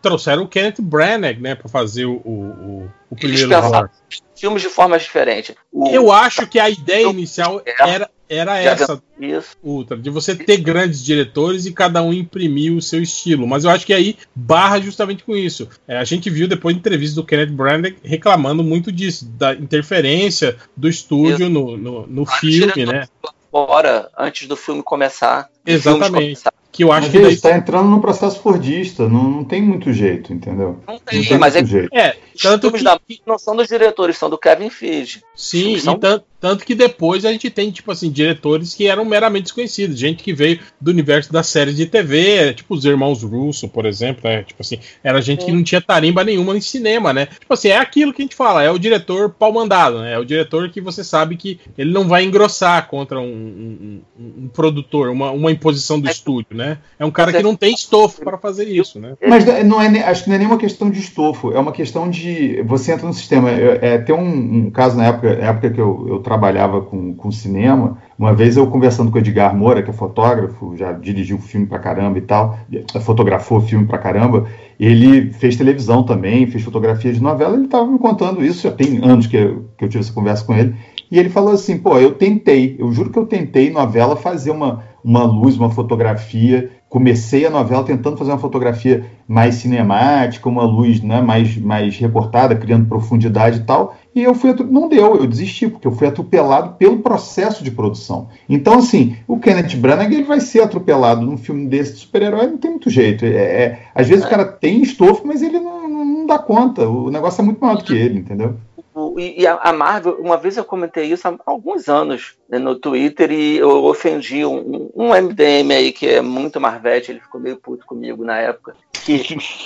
Trouxeram 0.02 0.42
o 0.42 0.48
Kenneth 0.48 0.80
Branagh, 0.80 1.40
né, 1.40 1.54
pra 1.54 1.68
fazer 1.68 2.04
o, 2.04 2.16
o, 2.16 2.90
o 3.10 3.16
primeiro 3.16 3.48
Thor. 3.48 3.88
filmes 4.36 4.60
de 4.60 4.68
formas 4.68 5.02
diferentes. 5.02 5.54
O- 5.72 5.88
Eu 5.88 6.12
acho 6.12 6.46
que 6.46 6.58
a 6.58 6.68
ideia 6.68 7.06
inicial 7.08 7.62
era, 7.64 8.10
era 8.28 8.62
Já 8.62 8.70
essa, 8.70 9.02
Isso. 9.20 9.56
Ultra, 9.62 9.96
de 9.96 10.10
você 10.10 10.34
ter 10.34 10.56
grandes 10.58 11.04
diretores 11.04 11.66
e 11.66 11.72
cada 11.72 12.02
um 12.02 12.12
imprimir 12.12 12.72
o 12.74 12.82
seu 12.82 13.02
estilo. 13.02 13.46
Mas 13.46 13.64
eu 13.64 13.70
acho 13.70 13.86
que 13.86 13.92
aí 13.94 14.16
barra 14.34 14.80
justamente 14.80 15.22
com 15.24 15.36
isso. 15.36 15.68
É, 15.86 15.96
a 15.98 16.04
gente 16.04 16.28
viu 16.30 16.48
depois 16.48 16.74
de 16.74 16.80
entrevista 16.80 17.16
do 17.16 17.24
Kenneth 17.26 17.52
Branagh 17.52 17.94
reclamando 18.02 18.62
muito 18.64 18.90
disso, 18.90 19.26
da 19.26 19.54
interferência 19.54 20.56
do 20.76 20.88
estúdio 20.88 21.48
no, 21.48 21.76
no, 21.76 22.06
no 22.06 22.26
filme, 22.26 22.86
né? 22.86 23.06
Fora, 23.50 24.10
antes 24.18 24.48
do 24.48 24.56
filme 24.56 24.82
começar. 24.82 25.48
Exatamente. 25.64 26.36
filme. 26.40 26.54
Que 26.72 26.82
eu 26.82 26.90
acho 26.90 27.02
Mas 27.02 27.10
que 27.12 27.18
daí. 27.18 27.26
ele 27.26 27.34
está 27.34 27.56
entrando 27.56 27.88
num 27.88 28.00
processo 28.00 28.40
fordista, 28.40 29.08
não, 29.08 29.22
não 29.30 29.44
tem 29.44 29.62
muito 29.62 29.92
jeito, 29.92 30.32
entendeu? 30.32 30.80
Não 30.88 30.94
Não 30.94 30.98
tem, 30.98 31.22
tem 31.24 31.38
mas 31.38 31.54
é 31.54 31.60
muito 31.60 31.70
jeito. 31.70 31.94
É, 31.96 32.16
os 32.34 32.42
tanto 32.42 32.62
filmes 32.62 32.80
que, 32.80 32.84
da 32.84 33.00
não 33.24 33.38
são 33.38 33.54
dos 33.54 33.68
diretores, 33.68 34.18
são 34.18 34.28
do 34.28 34.36
Kevin 34.36 34.70
Feige. 34.70 35.22
sim, 35.36 35.78
são- 35.78 35.94
e 35.94 35.98
tanto, 36.00 36.24
tanto 36.44 36.66
que 36.66 36.74
depois 36.74 37.24
a 37.24 37.32
gente 37.32 37.48
tem, 37.48 37.70
tipo 37.70 37.90
assim, 37.90 38.10
diretores 38.10 38.74
que 38.74 38.86
eram 38.86 39.02
meramente 39.02 39.44
desconhecidos, 39.44 39.98
gente 39.98 40.22
que 40.22 40.34
veio 40.34 40.60
do 40.78 40.90
universo 40.90 41.32
das 41.32 41.46
séries 41.46 41.74
de 41.74 41.86
TV, 41.86 42.52
tipo 42.52 42.74
os 42.74 42.84
irmãos 42.84 43.22
Russo, 43.22 43.66
por 43.66 43.86
exemplo, 43.86 44.20
né? 44.24 44.42
Tipo 44.42 44.60
assim, 44.60 44.78
era 45.02 45.22
gente 45.22 45.46
que 45.46 45.50
não 45.50 45.62
tinha 45.64 45.80
tarimba 45.80 46.22
nenhuma 46.22 46.54
em 46.54 46.60
cinema, 46.60 47.14
né? 47.14 47.28
Tipo 47.40 47.54
assim, 47.54 47.68
é 47.68 47.78
aquilo 47.78 48.12
que 48.12 48.20
a 48.20 48.26
gente 48.26 48.36
fala, 48.36 48.62
é 48.62 48.70
o 48.70 48.78
diretor 48.78 49.30
pau 49.30 49.54
mandado, 49.54 50.00
né? 50.00 50.12
É 50.12 50.18
o 50.18 50.24
diretor 50.26 50.68
que 50.68 50.82
você 50.82 51.02
sabe 51.02 51.38
que 51.38 51.58
ele 51.78 51.90
não 51.94 52.06
vai 52.06 52.24
engrossar 52.24 52.88
contra 52.88 53.18
um, 53.18 53.24
um- 53.24 54.02
um- 54.20 54.48
produtor, 54.48 55.08
uma, 55.08 55.30
uma 55.30 55.50
imposição 55.50 55.98
do 55.98 56.08
É. 56.08 56.10
estúdio, 56.12 56.54
né? 56.54 56.76
É 56.98 57.06
um 57.06 57.10
cara 57.10 57.32
que 57.32 57.42
não 57.42 57.56
tem 57.56 57.72
estofo 57.72 58.20
para 58.22 58.36
fazer 58.36 58.68
isso, 58.68 59.00
né? 59.00 59.14
Mas 59.26 59.46
não 59.64 59.80
é, 59.80 60.02
acho 60.02 60.24
que 60.24 60.28
não 60.28 60.36
é 60.36 60.38
nenhuma 60.40 60.58
questão 60.58 60.90
de 60.90 60.98
estofo, 61.00 61.52
é 61.52 61.58
uma 61.58 61.72
questão 61.72 62.10
de. 62.10 62.60
Você 62.66 62.92
entra 62.92 63.06
no 63.06 63.14
sistema. 63.14 63.50
É, 63.50 63.78
é, 63.94 63.98
tem 63.98 64.14
um, 64.14 64.66
um 64.66 64.70
caso 64.70 64.98
na 64.98 65.06
época, 65.06 65.28
época 65.28 65.70
que 65.70 65.80
eu, 65.80 66.06
eu 66.06 66.20
trabalhava 66.34 66.80
com, 66.82 67.14
com 67.14 67.30
cinema. 67.30 67.98
Uma 68.18 68.34
vez 68.34 68.56
eu 68.56 68.66
conversando 68.66 69.10
com 69.10 69.16
o 69.16 69.20
Edgar 69.20 69.56
Moura, 69.56 69.82
que 69.82 69.90
é 69.90 69.92
fotógrafo, 69.92 70.76
já 70.76 70.92
dirigiu 70.92 71.38
filme 71.38 71.66
pra 71.66 71.78
caramba 71.78 72.18
e 72.18 72.22
tal, 72.22 72.58
fotografou 73.00 73.60
filme 73.60 73.86
pra 73.86 73.98
caramba. 73.98 74.46
Ele 74.78 75.32
fez 75.32 75.56
televisão 75.56 76.02
também, 76.02 76.46
fez 76.46 76.64
fotografia 76.64 77.12
de 77.12 77.22
novela. 77.22 77.54
Ele 77.54 77.66
estava 77.66 77.86
me 77.86 77.98
contando 77.98 78.44
isso, 78.44 78.62
já 78.62 78.72
tem 78.72 78.98
anos 79.02 79.26
que 79.26 79.36
eu, 79.36 79.66
que 79.78 79.84
eu 79.84 79.88
tive 79.88 80.02
essa 80.02 80.12
conversa 80.12 80.44
com 80.44 80.54
ele. 80.54 80.74
E 81.10 81.18
ele 81.18 81.28
falou 81.28 81.54
assim: 81.54 81.78
pô, 81.78 81.98
eu 81.98 82.14
tentei, 82.14 82.76
eu 82.78 82.90
juro 82.92 83.10
que 83.10 83.18
eu 83.18 83.26
tentei 83.26 83.70
novela 83.70 84.16
fazer 84.16 84.50
uma, 84.50 84.82
uma 85.02 85.24
luz, 85.24 85.56
uma 85.56 85.70
fotografia. 85.70 86.70
Comecei 86.88 87.44
a 87.44 87.50
novela 87.50 87.84
tentando 87.84 88.16
fazer 88.16 88.30
uma 88.30 88.38
fotografia 88.38 89.04
mais 89.26 89.56
cinemática, 89.56 90.48
uma 90.48 90.64
luz 90.64 91.00
né, 91.02 91.20
mais, 91.20 91.56
mais 91.56 91.96
recortada, 91.98 92.54
criando 92.54 92.86
profundidade 92.86 93.60
e 93.60 93.62
tal. 93.64 93.96
E 94.14 94.22
eu 94.22 94.34
fui 94.34 94.54
não 94.70 94.88
deu, 94.88 95.16
eu 95.16 95.26
desisti, 95.26 95.66
porque 95.68 95.86
eu 95.86 95.92
fui 95.92 96.06
atropelado 96.06 96.74
pelo 96.74 96.98
processo 96.98 97.64
de 97.64 97.70
produção. 97.70 98.28
Então, 98.48 98.78
assim, 98.78 99.16
o 99.26 99.38
Kenneth 99.38 99.76
Branagh 99.76 100.12
ele 100.12 100.22
vai 100.22 100.40
ser 100.40 100.60
atropelado 100.62 101.26
num 101.26 101.36
filme 101.36 101.66
desse 101.66 101.94
de 101.94 101.98
super-herói, 102.00 102.46
não 102.46 102.58
tem 102.58 102.70
muito 102.70 102.88
jeito. 102.88 103.24
É, 103.24 103.28
é- 103.28 103.78
às 103.94 104.08
vezes 104.08 104.24
o 104.24 104.28
cara 104.28 104.44
tem 104.44 104.82
estofo, 104.82 105.26
mas 105.26 105.42
ele 105.42 105.58
não, 105.58 105.88
não- 105.88 106.04
não 106.04 106.26
dá 106.26 106.38
conta. 106.38 106.88
O 106.88 107.10
negócio 107.10 107.40
é 107.40 107.44
muito 107.44 107.60
maior 107.60 107.76
do 107.78 107.84
que 107.84 107.94
ele, 107.94 108.18
entendeu? 108.20 108.54
O- 108.94 109.18
E 109.18 109.44
a 109.46 109.72
Marvel, 109.72 110.16
uma 110.20 110.36
vez 110.36 110.56
eu 110.56 110.64
comentei 110.64 111.06
isso 111.06 111.26
há 111.26 111.34
alguns 111.46 111.88
anos 111.88 112.36
né, 112.48 112.58
no 112.58 112.76
Twitter 112.76 113.30
e 113.32 113.56
eu 113.58 113.84
ofendi 113.84 114.44
um, 114.44 114.90
um 114.94 115.08
MDM 115.14 115.72
aí 115.74 115.92
que 115.92 116.08
é 116.08 116.20
muito 116.20 116.60
Marvete, 116.60 117.10
ele 117.10 117.20
ficou 117.20 117.40
meio 117.40 117.56
puto 117.56 117.84
comigo 117.86 118.24
na 118.24 118.38
época. 118.38 118.74
Que 119.04 119.22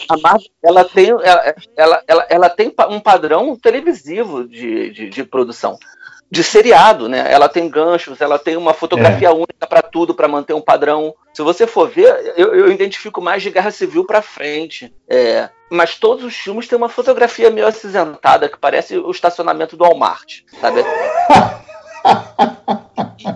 a 0.08 0.16
Marvel 0.16 0.48
ela 0.64 0.84
tem, 0.84 1.10
ela, 1.10 1.54
ela, 1.76 2.02
ela, 2.08 2.26
ela 2.30 2.48
tem 2.50 2.72
um 2.90 2.98
padrão 3.00 3.54
televisivo 3.56 4.48
de, 4.48 4.90
de, 4.90 5.08
de 5.10 5.24
produção. 5.24 5.78
De 6.30 6.44
seriado, 6.44 7.08
né? 7.08 7.24
Ela 7.32 7.48
tem 7.48 7.70
ganchos, 7.70 8.20
ela 8.20 8.38
tem 8.38 8.54
uma 8.56 8.74
fotografia 8.74 9.32
única 9.32 9.66
para 9.66 9.80
tudo, 9.80 10.14
para 10.14 10.28
manter 10.28 10.52
um 10.52 10.60
padrão. 10.60 11.14
Se 11.32 11.40
você 11.40 11.66
for 11.66 11.88
ver, 11.88 12.34
eu, 12.36 12.54
eu 12.54 12.70
identifico 12.70 13.20
mais 13.22 13.42
de 13.42 13.48
Guerra 13.50 13.70
Civil 13.70 14.04
para 14.04 14.20
frente. 14.20 14.92
É, 15.08 15.48
mas 15.70 15.96
todos 15.96 16.24
os 16.24 16.34
filmes 16.34 16.66
têm 16.66 16.78
uma 16.78 16.88
fotografia 16.88 17.50
meio 17.50 17.66
acinzentada, 17.66 18.48
que 18.48 18.58
parece 18.58 18.96
o 18.96 19.10
estacionamento 19.10 19.76
do 19.76 19.84
Walmart, 19.84 20.42
sabe? 20.60 20.82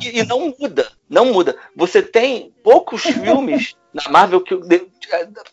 E, 0.01 0.21
e 0.21 0.25
não 0.25 0.55
muda, 0.59 0.91
não 1.09 1.27
muda. 1.27 1.57
Você 1.77 2.03
tem 2.03 2.53
poucos 2.63 3.03
filmes 3.03 3.75
na 3.93 4.09
Marvel 4.09 4.41
que 4.41 4.59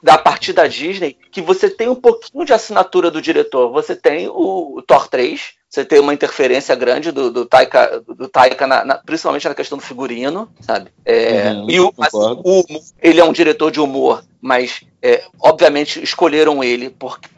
da 0.02 0.18
partir 0.18 0.54
da 0.54 0.68
Disney 0.68 1.18
que 1.32 1.42
você 1.42 1.70
tem 1.70 1.90
um 1.90 1.96
pouquinho 1.96 2.46
de 2.46 2.54
assinatura 2.54 3.12
do 3.12 3.22
diretor. 3.22 3.72
Você 3.72 3.96
tem 3.96 4.28
o 4.30 4.82
Thor 4.86 5.08
3, 5.08 5.56
você 5.70 5.86
tem 5.86 6.00
uma 6.00 6.14
interferência 6.14 6.74
grande 6.76 7.12
do, 7.12 7.30
do 7.32 7.46
Taika, 7.46 8.02
do 8.08 8.28
Taika 8.28 8.66
na- 8.66 8.84
na- 8.84 8.96
principalmente 8.98 9.48
na 9.48 9.54
questão 9.54 9.78
do 9.78 9.84
figurino, 9.84 10.50
sabe? 10.62 10.90
É, 11.06 11.52
Uhum, 11.52 11.70
e 11.70 11.80
o, 11.80 11.94
assim, 12.00 12.18
o 12.44 12.64
ele 13.02 13.20
é 13.20 13.24
um 13.24 13.32
diretor 13.32 13.70
de 13.72 13.80
humor, 13.80 14.24
mas 14.42 14.82
é, 15.02 15.24
obviamente 15.40 16.04
escolheram 16.04 16.64
ele 16.64 16.94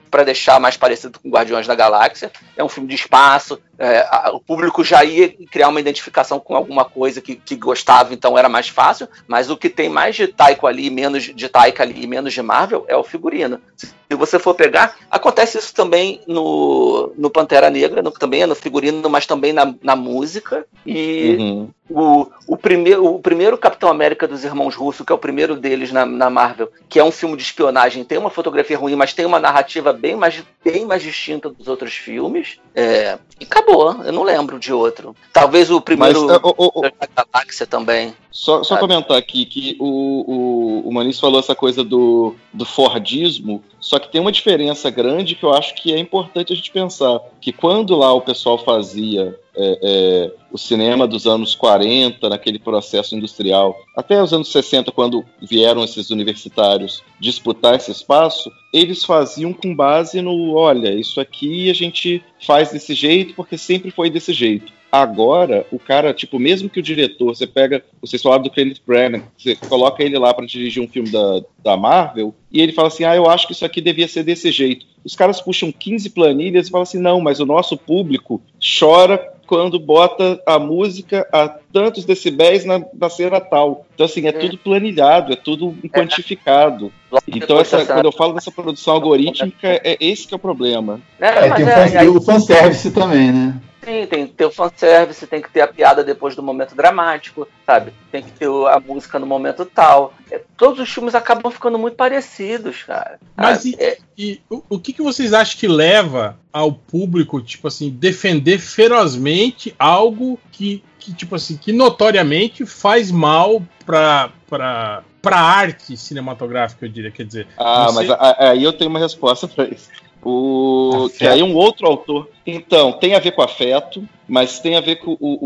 para 0.09 0.23
deixar 0.23 0.59
mais 0.59 0.77
parecido 0.77 1.19
com 1.19 1.29
Guardiões 1.29 1.67
da 1.67 1.75
Galáxia. 1.75 2.31
É 2.55 2.63
um 2.63 2.69
filme 2.69 2.87
de 2.87 2.95
espaço, 2.95 3.59
é, 3.81 4.29
o 4.31 4.39
público 4.39 4.83
já 4.83 5.03
ia 5.03 5.27
criar 5.49 5.69
uma 5.69 5.79
identificação 5.79 6.39
com 6.39 6.55
alguma 6.55 6.85
coisa 6.85 7.19
que, 7.19 7.35
que 7.35 7.55
gostava, 7.55 8.13
então 8.13 8.37
era 8.37 8.47
mais 8.47 8.69
fácil. 8.69 9.07
Mas 9.27 9.49
o 9.49 9.57
que 9.57 9.69
tem 9.69 9.89
mais 9.89 10.15
de 10.15 10.27
Taika 10.27 10.67
ali, 10.67 10.91
menos 10.91 11.23
de 11.23 11.49
Taika 11.49 11.81
ali 11.81 12.03
e 12.03 12.07
menos 12.07 12.31
de 12.31 12.43
Marvel 12.43 12.85
é 12.87 12.95
o 12.95 13.03
figurino. 13.03 13.59
Se 13.75 13.89
você 14.15 14.37
for 14.37 14.53
pegar, 14.53 14.97
acontece 15.09 15.57
isso 15.57 15.73
também 15.73 16.21
no, 16.27 17.13
no 17.17 17.29
Pantera 17.29 17.69
Negra, 17.69 18.03
no, 18.03 18.11
também 18.11 18.41
é 18.41 18.45
no 18.45 18.53
figurino, 18.53 19.09
mas 19.09 19.25
também 19.25 19.53
na, 19.53 19.73
na 19.81 19.95
música. 19.95 20.65
E 20.85 21.37
Uhum. 21.39 21.69
o, 21.89 22.27
o, 22.45 22.57
primeiro, 22.57 23.05
o 23.05 23.19
primeiro 23.19 23.57
Capitão 23.57 23.89
América 23.89 24.27
dos 24.27 24.43
Irmãos 24.43 24.75
Russo, 24.75 25.05
que 25.05 25.13
é 25.13 25.15
o 25.15 25.17
primeiro 25.17 25.55
deles 25.55 25.93
na, 25.93 26.05
na 26.05 26.29
Marvel, 26.29 26.69
que 26.89 26.99
é 26.99 27.03
um 27.03 27.11
filme 27.11 27.37
de 27.37 27.43
espionagem, 27.43 28.03
tem 28.03 28.17
uma 28.17 28.29
fotografia 28.29 28.77
ruim, 28.77 28.95
mas 28.95 29.13
tem 29.13 29.25
uma 29.25 29.39
narrativa 29.39 29.93
bem 29.93 30.17
mais, 30.17 30.43
bem 30.61 30.85
mais 30.85 31.01
distinta 31.01 31.49
dos 31.49 31.69
outros 31.69 31.93
filmes. 31.93 32.59
É, 32.75 33.17
e 33.39 33.45
acabou, 33.45 33.70
eu 34.05 34.11
não 34.11 34.23
lembro 34.23 34.59
de 34.59 34.71
outro. 34.73 35.15
Talvez 35.33 35.69
o 35.69 35.75
Mas 35.75 35.83
primeiro 35.83 36.31
é, 36.31 36.37
o- 36.37 36.55
o- 36.57 36.71
o- 36.79 36.81
da 36.81 37.25
Galáxia 37.33 37.65
também. 37.65 38.15
Só, 38.31 38.63
só 38.63 38.77
comentar 38.77 39.17
aqui 39.17 39.45
que 39.45 39.75
o, 39.77 40.85
o, 40.85 40.87
o 40.87 40.93
Manis 40.93 41.19
falou 41.19 41.39
essa 41.39 41.53
coisa 41.53 41.83
do, 41.83 42.33
do 42.53 42.63
Fordismo, 42.63 43.61
só 43.79 43.99
que 43.99 44.09
tem 44.09 44.21
uma 44.21 44.31
diferença 44.31 44.89
grande 44.89 45.35
que 45.35 45.43
eu 45.43 45.53
acho 45.53 45.75
que 45.75 45.93
é 45.93 45.99
importante 45.99 46.53
a 46.53 46.55
gente 46.55 46.71
pensar. 46.71 47.19
Que 47.41 47.51
quando 47.51 47.95
lá 47.95 48.13
o 48.13 48.21
pessoal 48.21 48.57
fazia 48.57 49.37
é, 49.53 49.79
é, 49.83 50.31
o 50.49 50.57
cinema 50.57 51.05
dos 51.05 51.27
anos 51.27 51.53
40, 51.55 52.29
naquele 52.29 52.57
processo 52.57 53.15
industrial, 53.17 53.77
até 53.97 54.23
os 54.23 54.31
anos 54.31 54.49
60, 54.49 54.93
quando 54.93 55.25
vieram 55.41 55.83
esses 55.83 56.09
universitários 56.09 57.03
disputar 57.19 57.75
esse 57.75 57.91
espaço, 57.91 58.49
eles 58.73 59.03
faziam 59.03 59.51
com 59.51 59.75
base 59.75 60.21
no: 60.21 60.53
olha, 60.55 60.93
isso 60.93 61.19
aqui 61.19 61.69
a 61.69 61.73
gente 61.73 62.23
faz 62.39 62.71
desse 62.71 62.93
jeito 62.93 63.33
porque 63.33 63.57
sempre 63.57 63.91
foi 63.91 64.09
desse 64.09 64.31
jeito. 64.31 64.71
Agora, 64.91 65.65
o 65.71 65.79
cara, 65.79 66.13
tipo, 66.13 66.37
mesmo 66.37 66.69
que 66.69 66.79
o 66.79 66.83
diretor, 66.83 67.33
você 67.33 67.47
pega, 67.47 67.81
vocês 68.01 68.21
falaram 68.21 68.43
do 68.43 68.49
Kenneth 68.49 68.81
Branagh, 68.85 69.23
você 69.37 69.55
coloca 69.55 70.03
ele 70.03 70.17
lá 70.17 70.33
para 70.33 70.45
dirigir 70.45 70.83
um 70.83 70.87
filme 70.87 71.09
da, 71.09 71.41
da 71.63 71.77
Marvel, 71.77 72.35
e 72.51 72.59
ele 72.59 72.73
fala 72.73 72.89
assim: 72.89 73.05
ah, 73.05 73.15
eu 73.15 73.29
acho 73.29 73.47
que 73.47 73.53
isso 73.53 73.65
aqui 73.65 73.79
devia 73.79 74.07
ser 74.07 74.23
desse 74.23 74.51
jeito. 74.51 74.85
Os 75.03 75.15
caras 75.15 75.39
puxam 75.39 75.71
15 75.71 76.09
planilhas 76.09 76.67
e 76.67 76.71
falam 76.71 76.83
assim: 76.83 76.99
não, 76.99 77.21
mas 77.21 77.39
o 77.39 77.45
nosso 77.45 77.77
público 77.77 78.41
chora 78.79 79.31
quando 79.47 79.77
bota 79.77 80.41
a 80.45 80.57
música 80.57 81.27
a 81.29 81.49
tantos 81.49 82.05
decibéis 82.05 82.63
na, 82.63 82.81
na 82.93 83.09
cena 83.09 83.39
tal. 83.41 83.85
Então, 83.93 84.05
assim, 84.05 84.25
é 84.25 84.31
tudo 84.31 84.57
planilhado, 84.57 85.33
é 85.33 85.35
tudo 85.35 85.75
quantificado. 85.93 86.89
Logo 87.11 87.23
Então, 87.27 87.59
essa, 87.59 87.85
quando 87.85 88.05
eu 88.05 88.13
falo 88.13 88.33
dessa 88.33 88.49
produção 88.49 88.93
algorítmica, 88.93 89.67
é 89.83 89.97
esse 89.99 90.25
que 90.25 90.33
é 90.33 90.37
o 90.37 90.39
problema. 90.39 91.01
É, 91.19 91.27
É, 91.27 91.53
tem 91.53 91.65
o, 91.65 91.69
é, 91.69 91.89
fan, 91.89 92.11
o 92.11 92.21
fanservice 92.21 92.91
também, 92.91 93.33
né? 93.33 93.61
Sim, 93.83 94.05
tem 94.05 94.27
que 94.27 94.33
ter 94.33 94.45
o 94.45 94.51
fanservice, 94.51 95.25
tem 95.25 95.41
que 95.41 95.49
ter 95.49 95.61
a 95.61 95.67
piada 95.67 96.03
depois 96.03 96.35
do 96.35 96.43
momento 96.43 96.75
dramático, 96.75 97.47
sabe? 97.65 97.91
Tem 98.11 98.21
que 98.21 98.31
ter 98.31 98.45
a 98.45 98.79
música 98.79 99.17
no 99.17 99.25
momento 99.25 99.65
tal. 99.65 100.13
É, 100.29 100.39
todos 100.55 100.79
os 100.79 100.89
filmes 100.89 101.15
acabam 101.15 101.51
ficando 101.51 101.79
muito 101.79 101.95
parecidos, 101.95 102.83
cara. 102.83 103.19
Mas 103.35 103.65
Ah, 103.65 103.67
e- 103.69 103.75
é, 103.79 103.97
E 104.17 104.41
o, 104.49 104.61
o 104.69 104.79
que, 104.79 104.93
que 104.93 105.01
vocês 105.01 105.33
acham 105.33 105.59
que 105.59 105.67
leva 105.67 106.37
ao 106.53 106.71
público, 106.71 107.41
tipo 107.41 107.67
assim, 107.67 107.89
defender 107.89 108.59
ferozmente 108.59 109.73
algo 109.79 110.39
que, 110.51 110.83
que 110.99 111.13
tipo 111.13 111.33
assim, 111.35 111.57
que 111.57 111.71
notoriamente 111.73 112.65
faz 112.65 113.09
mal 113.09 113.63
pra, 113.85 114.29
pra, 114.47 115.01
pra 115.21 115.37
arte 115.39 115.97
cinematográfica, 115.97 116.85
eu 116.85 116.89
diria. 116.89 117.09
Quer 117.09 117.25
dizer, 117.25 117.47
Ah, 117.57 117.85
Você- 117.87 118.07
mas 118.07 118.35
aí 118.37 118.63
eu 118.63 118.73
tenho 118.73 118.89
uma 118.91 118.99
resposta 118.99 119.47
para 119.47 119.65
isso. 119.65 119.89
O, 120.23 121.05
Afeto. 121.05 121.17
que 121.17 121.27
aí 121.27 121.41
um 121.43 121.55
outro 121.55 121.87
autor. 121.87 122.29
Então, 122.45 122.91
tem 122.93 123.15
a 123.15 123.19
ver 123.19 123.31
com 123.31 123.41
afeto, 123.41 124.07
mas 124.27 124.59
tem 124.59 124.75
a 124.75 124.81
ver 124.81 124.97
com 124.97 125.17
o. 125.19 125.37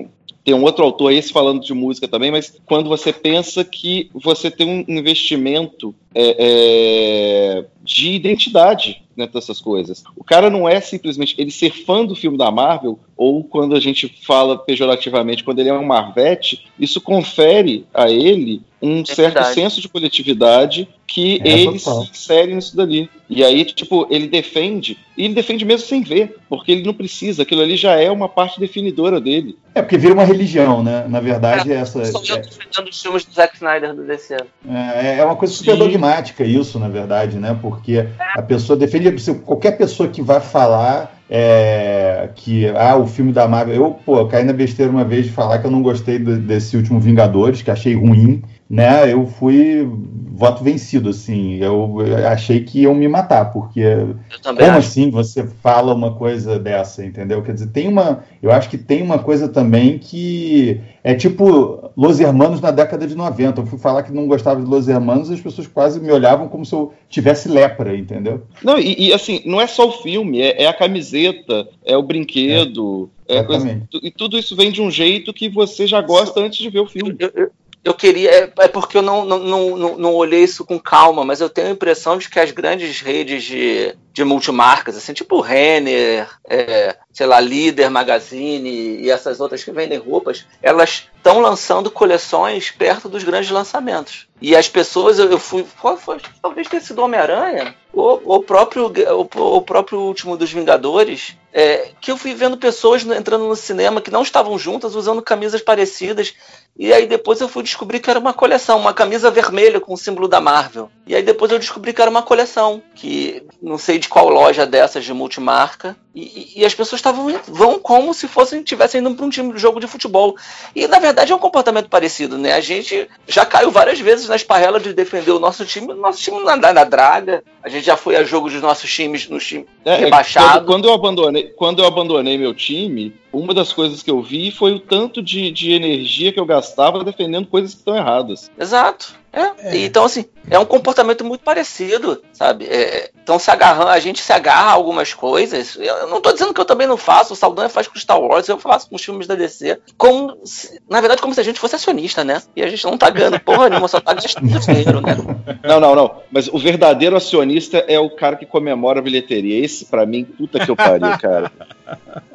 o- 0.00 0.06
tem 0.42 0.54
um 0.54 0.62
outro 0.62 0.82
autor, 0.82 1.12
esse 1.12 1.30
falando 1.32 1.60
de 1.62 1.74
música 1.74 2.08
também, 2.08 2.30
mas 2.30 2.58
quando 2.64 2.88
você 2.88 3.12
pensa 3.12 3.62
que 3.62 4.10
você 4.14 4.50
tem 4.50 4.66
um 4.66 4.98
investimento 4.98 5.94
é, 6.14 6.36
é, 6.38 7.64
de 7.84 8.12
identidade 8.12 9.02
dentro 9.14 9.34
dessas 9.34 9.60
coisas. 9.60 10.02
O 10.16 10.24
cara 10.24 10.48
não 10.48 10.66
é 10.66 10.80
simplesmente 10.80 11.34
ele 11.36 11.50
ser 11.50 11.70
fã 11.70 12.04
do 12.06 12.14
filme 12.16 12.38
da 12.38 12.50
Marvel, 12.50 12.98
ou 13.16 13.44
quando 13.44 13.76
a 13.76 13.80
gente 13.80 14.08
fala 14.26 14.56
pejorativamente, 14.56 15.44
quando 15.44 15.58
ele 15.58 15.68
é 15.68 15.74
um 15.74 15.84
Marvete, 15.84 16.66
isso 16.78 17.00
confere 17.02 17.84
a 17.92 18.10
ele 18.10 18.62
um 18.82 19.04
certo 19.04 19.34
verdade. 19.34 19.54
senso 19.54 19.80
de 19.80 19.88
coletividade 19.88 20.88
que 21.06 21.40
É, 21.44 21.48
ele 21.50 21.78
total. 21.78 22.04
se 22.04 22.10
insere 22.12 22.54
nisso 22.54 22.76
dali. 22.76 23.10
E 23.28 23.42
aí, 23.44 23.64
tipo, 23.64 24.06
ele 24.10 24.28
defende, 24.28 24.96
e 25.16 25.24
ele 25.24 25.34
defende 25.34 25.64
mesmo 25.64 25.86
sem 25.86 26.02
ver, 26.02 26.36
porque 26.48 26.70
ele 26.72 26.84
não 26.84 26.94
precisa, 26.94 27.42
aquilo 27.42 27.62
ali 27.62 27.76
já 27.76 28.00
é 28.00 28.10
uma 28.10 28.28
parte 28.28 28.58
definidora 28.60 29.20
dele. 29.20 29.56
É 29.74 29.82
porque 29.82 29.98
vira 29.98 30.14
uma 30.14 30.24
religião, 30.24 30.82
né? 30.82 31.04
Na 31.08 31.20
verdade, 31.20 31.72
essa. 31.72 32.04
Sou 32.06 32.22
eu 32.28 32.36
é- 32.36 32.38
defendendo 32.40 32.88
os 32.90 33.02
filmes 33.02 33.24
do 33.24 33.32
Zack 33.34 33.56
Snyder 33.56 33.94
do 33.94 34.04
DC. 34.06 34.36
É, 34.68 35.18
é 35.18 35.24
uma 35.24 35.36
coisa 35.36 35.52
super 35.52 35.72
Sim. 35.72 35.78
dogmática 35.78 36.44
isso, 36.44 36.78
na 36.78 36.88
verdade, 36.88 37.38
né? 37.38 37.58
Porque 37.60 38.06
a 38.34 38.42
pessoa 38.42 38.76
defende 38.76 39.10
qualquer 39.44 39.72
pessoa 39.76 40.08
que 40.08 40.22
vai 40.22 40.40
falar 40.40 41.20
é, 41.28 42.30
que 42.34 42.66
ah, 42.68 42.96
o 42.96 43.06
filme 43.06 43.32
da 43.32 43.46
Marvel. 43.46 43.74
Eu, 43.76 43.90
pô, 44.04 44.18
eu 44.18 44.26
caí 44.28 44.42
na 44.44 44.52
besteira 44.52 44.90
uma 44.90 45.04
vez 45.04 45.26
de 45.26 45.32
falar 45.32 45.58
que 45.58 45.66
eu 45.66 45.70
não 45.70 45.82
gostei 45.82 46.18
do- 46.18 46.36
desse 46.38 46.76
último 46.76 46.98
Vingadores, 47.00 47.62
que 47.62 47.70
achei 47.70 47.94
ruim, 47.94 48.42
né? 48.70 49.12
Eu 49.12 49.26
fui 49.26 49.84
voto 50.32 50.62
vencido, 50.62 51.10
assim. 51.10 51.56
Eu, 51.56 51.96
achei 52.28 52.60
que 52.60 52.82
iam 52.82 52.94
me 52.94 53.08
matar, 53.08 53.52
porque 53.52 53.80
Eu 53.80 54.16
também 54.40 54.64
como 54.64 54.78
acho. 54.78 54.88
assim 54.88 55.10
você 55.10 55.44
fala 55.44 55.92
uma 55.92 56.14
coisa 56.14 56.56
dessa, 56.58 57.04
entendeu? 57.04 57.42
Quer 57.42 57.54
dizer, 57.54 57.66
tem 57.72 57.88
uma. 57.88 58.22
Eu 58.40 58.52
acho 58.52 58.70
que 58.70 58.78
tem 58.78 59.02
uma 59.02 59.18
coisa 59.18 59.48
também 59.48 59.98
que 59.98 60.80
é 61.02 61.14
tipo 61.14 61.90
Los 61.96 62.20
Hermanos 62.20 62.60
na 62.60 62.70
década 62.70 63.06
de 63.06 63.16
90. 63.16 63.60
Eu 63.60 63.66
fui 63.66 63.78
falar 63.78 64.04
que 64.04 64.12
não 64.12 64.28
gostava 64.28 64.62
de 64.62 64.70
Los 64.70 64.86
Hermanos 64.88 65.28
e 65.30 65.34
as 65.34 65.40
pessoas 65.40 65.66
quase 65.66 65.98
me 66.00 66.12
olhavam 66.12 66.46
como 66.48 66.64
se 66.64 66.72
eu 66.72 66.92
tivesse 67.08 67.48
lepra, 67.48 67.96
entendeu? 67.96 68.42
Não, 68.62 68.78
e, 68.78 69.08
e, 69.08 69.12
assim, 69.12 69.42
não 69.44 69.60
é 69.60 69.66
só 69.66 69.88
o 69.88 69.92
filme, 70.00 70.40
é, 70.40 70.62
é 70.62 70.66
a 70.68 70.72
camiseta, 70.72 71.68
é 71.84 71.96
o 71.96 72.02
brinquedo, 72.02 73.10
é, 73.28 73.38
a 73.38 73.44
coisa, 73.44 73.80
e 74.02 74.10
tudo 74.10 74.38
isso 74.38 74.54
vem 74.56 74.70
de 74.70 74.80
um 74.80 74.90
jeito 74.90 75.32
que 75.32 75.48
você 75.48 75.86
já 75.86 76.00
gosta 76.00 76.40
antes 76.40 76.58
de 76.60 76.70
ver 76.70 76.80
o 76.80 76.86
filme. 76.86 77.16
Eu, 77.18 77.30
eu- 77.34 77.50
eu 77.82 77.94
queria. 77.94 78.30
É, 78.30 78.52
é 78.60 78.68
porque 78.68 78.98
eu 78.98 79.02
não, 79.02 79.24
não, 79.24 79.38
não, 79.38 79.98
não, 79.98 80.14
olhei 80.14 80.44
isso 80.44 80.64
com 80.64 80.78
calma, 80.78 81.24
mas 81.24 81.40
eu 81.40 81.48
tenho 81.48 81.68
a 81.68 81.72
impressão 81.72 82.18
de 82.18 82.28
que 82.28 82.38
as 82.38 82.50
grandes 82.50 83.00
redes 83.00 83.42
de, 83.42 83.96
de 84.12 84.24
multimarcas, 84.24 84.96
assim, 84.96 85.12
tipo 85.12 85.40
Renner, 85.40 86.28
é, 86.48 86.96
sei 87.12 87.26
lá, 87.26 87.40
Líder 87.40 87.90
Magazine 87.90 88.68
e 89.00 89.10
essas 89.10 89.40
outras 89.40 89.64
que 89.64 89.70
vendem 89.70 89.98
roupas, 89.98 90.46
elas 90.62 91.08
estão 91.16 91.40
lançando 91.40 91.90
coleções 91.90 92.70
perto 92.70 93.08
dos 93.08 93.24
grandes 93.24 93.50
lançamentos. 93.50 94.28
E 94.40 94.56
as 94.56 94.68
pessoas, 94.68 95.18
eu, 95.18 95.30
eu 95.30 95.38
fui. 95.38 95.64
Foi? 95.64 96.18
Talvez 96.40 96.68
tenha 96.68 96.82
sido 96.82 97.02
Homem-Aranha, 97.02 97.74
ou 97.92 98.22
ou 98.24 98.38
o 98.38 98.42
próprio, 98.42 98.86
o, 98.86 99.56
o 99.56 99.62
próprio 99.62 100.00
último 100.00 100.36
dos 100.36 100.50
Vingadores, 100.50 101.36
é, 101.52 101.90
que 102.00 102.10
eu 102.10 102.16
fui 102.16 102.34
vendo 102.34 102.56
pessoas 102.56 103.04
entrando 103.04 103.46
no 103.46 103.56
cinema 103.56 104.00
que 104.00 104.10
não 104.10 104.22
estavam 104.22 104.58
juntas, 104.58 104.94
usando 104.94 105.20
camisas 105.22 105.60
parecidas. 105.60 106.34
E 106.78 106.92
aí 106.92 107.06
depois 107.06 107.40
eu 107.40 107.48
fui 107.48 107.62
descobrir 107.62 108.00
que 108.00 108.08
era 108.08 108.18
uma 108.18 108.32
coleção, 108.32 108.78
uma 108.78 108.94
camisa 108.94 109.30
vermelha 109.30 109.80
com 109.80 109.92
o 109.92 109.98
símbolo 109.98 110.26
da 110.26 110.40
Marvel. 110.40 110.90
E 111.06 111.14
aí 111.14 111.22
depois 111.22 111.52
eu 111.52 111.58
descobri 111.58 111.92
que 111.92 112.00
era 112.00 112.10
uma 112.10 112.22
coleção, 112.22 112.82
que 112.94 113.42
não 113.60 113.76
sei 113.76 113.98
de 113.98 114.08
qual 114.08 114.28
loja 114.28 114.66
dessas 114.66 115.04
de 115.04 115.12
multimarca. 115.12 115.96
E, 116.14 116.52
e- 116.56 116.64
as 116.64 116.74
pessoas 116.74 116.98
estavam 116.98 117.26
vão 117.46 117.78
como 117.78 118.12
se 118.12 118.26
fossem 118.26 118.62
tivessem 118.62 119.00
indo 119.00 119.14
para 119.14 119.24
um 119.24 119.30
time 119.30 119.52
de 119.52 119.58
jogo 119.60 119.78
de 119.78 119.86
futebol. 119.86 120.36
E 120.74 120.86
na 120.88 120.98
verdade 120.98 121.30
é 121.32 121.34
um 121.34 121.38
comportamento 121.38 121.88
parecido, 121.88 122.36
né? 122.36 122.52
A 122.52 122.60
gente 122.60 123.08
já 123.28 123.46
caiu 123.46 123.70
várias 123.70 124.00
vezes 124.00 124.28
na 124.28 124.34
esparrela 124.34 124.80
de 124.80 124.92
defender 124.92 125.30
o 125.30 125.38
nosso 125.38 125.64
time, 125.64 125.92
o 125.92 125.96
nosso 125.96 126.20
time 126.20 126.42
na, 126.42 126.56
na 126.56 126.84
draga. 126.84 127.44
A 127.62 127.68
gente 127.68 127.84
já 127.86 127.96
foi 127.96 128.16
a 128.16 128.24
jogo 128.24 128.50
dos 128.50 128.60
nossos 128.60 128.92
times 128.92 129.28
nos 129.28 129.46
times 129.46 129.66
É, 129.84 129.92
é, 129.92 129.96
rebaixado. 129.96 130.64
quando, 130.64 130.66
quando 130.66 130.88
eu 130.88 130.94
abandonei, 130.94 131.42
quando 131.56 131.78
eu 131.80 131.86
abandonei 131.86 132.36
meu 132.36 132.54
time, 132.54 133.14
uma 133.32 133.54
das 133.54 133.72
coisas 133.72 134.02
que 134.02 134.10
eu 134.10 134.20
vi 134.20 134.50
foi 134.50 134.72
o 134.72 134.80
tanto 134.80 135.22
de, 135.22 135.50
de 135.52 135.72
energia 135.72 136.32
que 136.32 136.40
eu 136.40 136.46
gastava 136.46 137.04
defendendo 137.04 137.46
coisas 137.46 137.72
que 137.72 137.78
estão 137.78 137.96
erradas. 137.96 138.50
Exato. 138.58 139.19
É. 139.32 139.40
É. 139.68 139.76
Então, 139.84 140.04
assim, 140.04 140.24
é 140.50 140.58
um 140.58 140.64
comportamento 140.64 141.24
muito 141.24 141.42
parecido, 141.42 142.20
sabe? 142.32 142.64
É, 142.66 143.10
então, 143.22 143.38
se 143.38 143.50
agarrando, 143.50 143.90
a 143.90 143.98
gente 144.00 144.20
se 144.22 144.32
agarra 144.32 144.70
a 144.70 144.72
algumas 144.72 145.14
coisas. 145.14 145.76
Eu 145.76 146.08
não 146.08 146.20
tô 146.20 146.32
dizendo 146.32 146.52
que 146.52 146.60
eu 146.60 146.64
também 146.64 146.86
não 146.86 146.96
faço, 146.96 147.32
o 147.32 147.36
Saldanha 147.36 147.68
faz 147.68 147.86
com 147.86 147.96
Star 147.98 148.20
Wars, 148.20 148.48
eu 148.48 148.58
faço 148.58 148.88
com 148.88 148.96
os 148.96 149.04
filmes 149.04 149.26
da 149.28 149.36
DC. 149.36 149.78
Como 149.96 150.36
se- 150.44 150.80
na 150.88 151.00
verdade, 151.00 151.22
como 151.22 151.32
se 151.32 151.40
a 151.40 151.44
gente 151.44 151.60
fosse 151.60 151.76
acionista, 151.76 152.24
né? 152.24 152.42
E 152.56 152.62
a 152.62 152.68
gente 152.68 152.84
não 152.84 152.98
tá 152.98 153.08
ganhando 153.10 153.38
porra 153.38 153.68
nenhuma, 153.68 153.86
só 153.86 154.00
tá 154.00 154.14
gastando 154.14 154.46
dinheiro, 154.58 155.00
né? 155.00 155.16
Não, 155.62 155.78
não, 155.78 155.94
não. 155.94 156.16
Mas 156.32 156.48
o 156.48 156.58
verdadeiro 156.58 157.14
acionista 157.16 157.84
é 157.86 157.98
o 158.00 158.10
cara 158.10 158.34
que 158.36 158.46
comemora 158.46 158.98
a 158.98 159.02
bilheteria. 159.02 159.64
Esse, 159.64 159.84
pra 159.84 160.04
mim, 160.06 160.24
puta 160.24 160.58
que 160.64 160.70
eu 160.70 160.76
pariu, 160.76 161.16
cara. 161.20 161.52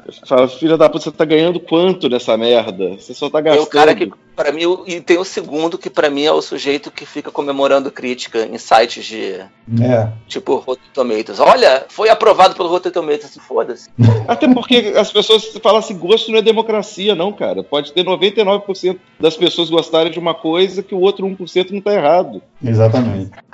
Eu 0.05 0.13
falo, 0.27 0.47
filha 0.47 0.77
da 0.77 0.89
puta, 0.89 1.05
você 1.05 1.11
tá 1.11 1.25
ganhando 1.25 1.59
quanto 1.59 2.07
nessa 2.07 2.37
merda? 2.37 2.89
Você 2.99 3.13
só 3.13 3.29
tá 3.29 3.39
É 3.39 3.41
gastando. 3.41 3.63
o 3.63 3.69
cara 3.69 3.95
que, 3.95 4.11
pra 4.35 4.51
mim, 4.51 4.61
e 4.85 5.01
tem 5.01 5.17
o 5.17 5.23
segundo, 5.25 5.77
que 5.77 5.89
pra 5.89 6.09
mim 6.09 6.23
é 6.23 6.31
o 6.31 6.41
sujeito 6.41 6.84
que 6.91 7.05
fica 7.05 7.31
comemorando 7.31 7.91
crítica 7.91 8.45
em 8.45 8.57
sites 8.57 9.05
de, 9.05 9.33
É. 9.81 10.11
tipo, 10.27 10.55
Rotten 10.57 10.89
Tomatoes. 10.93 11.39
Olha, 11.39 11.85
foi 11.89 12.09
aprovado 12.09 12.55
pelo 12.55 12.69
Rotten 12.69 12.91
Tomatoes, 12.91 13.25
assim, 13.25 13.39
foda-se. 13.39 13.89
Até 14.27 14.51
porque 14.53 14.93
as 14.97 15.11
pessoas 15.11 15.45
falam 15.61 15.79
assim, 15.79 15.97
gosto 15.97 16.31
não 16.31 16.39
é 16.39 16.41
democracia, 16.41 17.13
não, 17.15 17.31
cara. 17.33 17.63
Pode 17.63 17.91
ter 17.93 18.03
99% 18.03 18.97
das 19.19 19.35
pessoas 19.37 19.69
gostarem 19.69 20.11
de 20.11 20.19
uma 20.19 20.33
coisa 20.33 20.81
que 20.83 20.95
o 20.95 20.99
outro 20.99 21.25
1% 21.27 21.71
não 21.71 21.81
tá 21.81 21.93
errado. 21.93 22.41
Exatamente. 22.63 23.31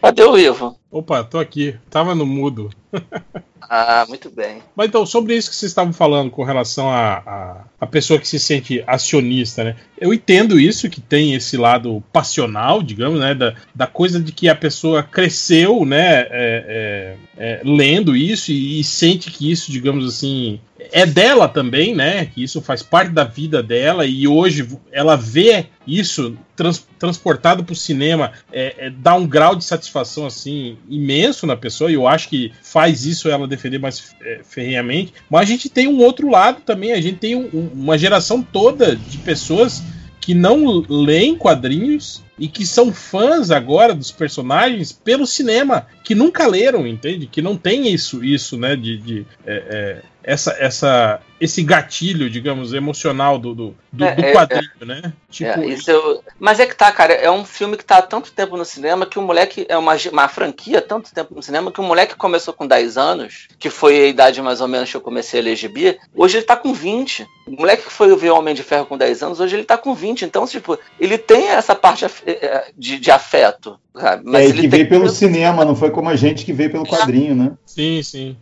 Cadê 0.00 0.24
o 0.24 0.36
Ivo? 0.36 0.76
Opa, 0.90 1.24
tô 1.24 1.38
aqui. 1.38 1.76
Tava 1.90 2.14
no 2.14 2.26
mudo. 2.26 2.70
Ah, 3.74 4.04
muito 4.06 4.28
bem. 4.28 4.58
Mas 4.76 4.88
então, 4.88 5.06
sobre 5.06 5.34
isso 5.34 5.48
que 5.48 5.56
vocês 5.56 5.70
estavam 5.70 5.94
falando 5.94 6.30
com 6.30 6.44
relação 6.44 6.90
a, 6.90 7.22
a, 7.24 7.64
a 7.80 7.86
pessoa 7.86 8.20
que 8.20 8.28
se 8.28 8.38
sente 8.38 8.84
acionista, 8.86 9.64
né? 9.64 9.76
Eu 9.98 10.12
entendo 10.12 10.60
isso, 10.60 10.90
que 10.90 11.00
tem 11.00 11.32
esse 11.32 11.56
lado 11.56 12.04
passional, 12.12 12.82
digamos, 12.82 13.18
né? 13.18 13.34
Da, 13.34 13.54
da 13.74 13.86
coisa 13.86 14.20
de 14.20 14.30
que 14.30 14.46
a 14.46 14.54
pessoa 14.54 15.02
cresceu, 15.02 15.86
né? 15.86 16.20
é, 16.20 16.26
é, 16.30 17.16
é, 17.38 17.60
lendo 17.64 18.14
isso 18.14 18.52
e, 18.52 18.78
e 18.80 18.84
sente 18.84 19.30
que 19.30 19.50
isso, 19.50 19.72
digamos 19.72 20.06
assim, 20.06 20.60
é 20.92 21.06
dela 21.06 21.48
também, 21.48 21.94
né? 21.94 22.26
Que 22.26 22.42
isso 22.42 22.60
faz 22.60 22.82
parte 22.82 23.10
da 23.10 23.24
vida 23.24 23.62
dela 23.62 24.04
e 24.04 24.28
hoje 24.28 24.68
ela 24.90 25.16
vê 25.16 25.66
isso 25.86 26.36
trans- 26.56 26.86
transportado 26.98 27.64
para 27.64 27.72
o 27.72 27.76
cinema, 27.76 28.32
é, 28.52 28.86
é, 28.86 28.90
dá 28.90 29.14
um 29.14 29.26
grau 29.26 29.56
de 29.56 29.64
satisfação 29.64 30.26
assim 30.26 30.76
imenso 30.88 31.46
na 31.46 31.56
pessoa 31.56 31.90
e 31.90 31.94
eu 31.94 32.06
acho 32.06 32.28
que 32.28 32.52
faz 32.62 33.04
isso 33.04 33.28
ela 33.28 33.46
defender 33.48 33.78
mais 33.78 34.14
é, 34.22 34.40
ferrenhamente. 34.44 35.12
Mas 35.28 35.42
a 35.42 35.44
gente 35.44 35.68
tem 35.68 35.88
um 35.88 35.98
outro 36.00 36.30
lado 36.30 36.60
também, 36.62 36.92
a 36.92 37.00
gente 37.00 37.18
tem 37.18 37.34
um- 37.34 37.70
uma 37.74 37.98
geração 37.98 38.42
toda 38.42 38.94
de 38.96 39.18
pessoas 39.18 39.82
que 40.20 40.34
não 40.34 40.84
leem 40.88 41.36
quadrinhos 41.36 42.22
e 42.38 42.46
que 42.46 42.64
são 42.64 42.92
fãs 42.92 43.50
agora 43.50 43.92
dos 43.92 44.12
personagens 44.12 44.92
pelo 44.92 45.26
cinema, 45.26 45.86
que 46.04 46.14
nunca 46.14 46.46
leram, 46.46 46.86
entende? 46.86 47.26
Que 47.26 47.42
não 47.42 47.56
tem 47.56 47.92
isso, 47.92 48.24
isso, 48.24 48.56
né? 48.56 48.76
De, 48.76 48.98
de, 48.98 49.26
é, 49.44 49.52
é, 49.54 50.02
essa, 50.24 50.52
essa, 50.58 51.20
esse 51.40 51.62
gatilho, 51.62 52.30
digamos, 52.30 52.72
emocional 52.72 53.38
do, 53.38 53.54
do, 53.54 53.76
do- 53.92 54.04
É, 54.04 54.14
do 54.14 54.24
é, 54.24 54.32
quadrinho, 54.32 54.70
né? 54.82 55.12
Tipo, 55.30 55.60
É, 55.60 55.66
isso 55.66 55.90
eu- 55.90 56.22
Mas 56.38 56.60
é 56.60 56.66
que 56.66 56.74
tá, 56.76 56.90
cara, 56.92 57.12
é 57.12 57.30
um 57.30 57.44
filme 57.44 57.76
que 57.76 57.84
tá 57.84 57.98
há 57.98 58.02
tanto 58.02 58.32
tempo 58.32 58.56
no 58.56 58.64
cinema 58.64 59.06
que 59.06 59.18
o 59.18 59.22
moleque. 59.22 59.66
É 59.68 59.76
uma, 59.76 59.94
uma 60.12 60.28
franquia 60.28 60.80
tanto 60.80 61.12
tempo 61.12 61.34
no 61.34 61.42
cinema 61.42 61.72
que 61.72 61.80
o 61.80 61.84
moleque 61.84 62.14
começou 62.16 62.52
com 62.54 62.66
10 62.66 62.96
anos, 62.96 63.48
que 63.58 63.70
foi 63.70 64.00
a 64.00 64.06
idade 64.08 64.40
mais 64.42 64.60
ou 64.60 64.68
menos 64.68 64.90
que 64.90 64.96
eu 64.96 65.00
comecei 65.00 65.40
a 65.40 65.42
ler 65.42 65.56
gibi, 65.56 65.98
hoje 66.14 66.38
ele 66.38 66.46
tá 66.46 66.56
com 66.56 66.72
20. 66.72 67.26
O 67.46 67.52
moleque 67.52 67.84
que 67.84 67.92
foi 67.92 68.14
ver 68.16 68.30
o 68.30 68.36
Homem 68.38 68.54
de 68.54 68.62
Ferro 68.62 68.86
com 68.86 68.96
10 68.96 69.22
anos, 69.22 69.40
hoje 69.40 69.56
ele 69.56 69.64
tá 69.64 69.76
com 69.76 69.94
20. 69.94 70.24
Então, 70.24 70.46
tipo, 70.46 70.78
ele 71.00 71.18
tem 71.18 71.48
essa 71.48 71.74
parte 71.74 72.04
af- 72.04 72.22
eh, 72.26 72.70
de, 72.76 72.98
de 72.98 73.10
afeto. 73.10 73.78
Mas 74.24 74.50
é, 74.50 74.52
que 74.54 74.68
veio 74.68 74.88
pelo 74.88 75.08
cinema, 75.08 75.64
não 75.64 75.76
foi 75.76 75.90
como 75.90 76.08
a 76.08 76.16
gente 76.16 76.44
que 76.44 76.52
veio 76.52 76.70
pelo 76.70 76.86
quadrinho, 76.86 77.34
né? 77.34 77.52
Sim, 77.66 78.02
sim. 78.02 78.36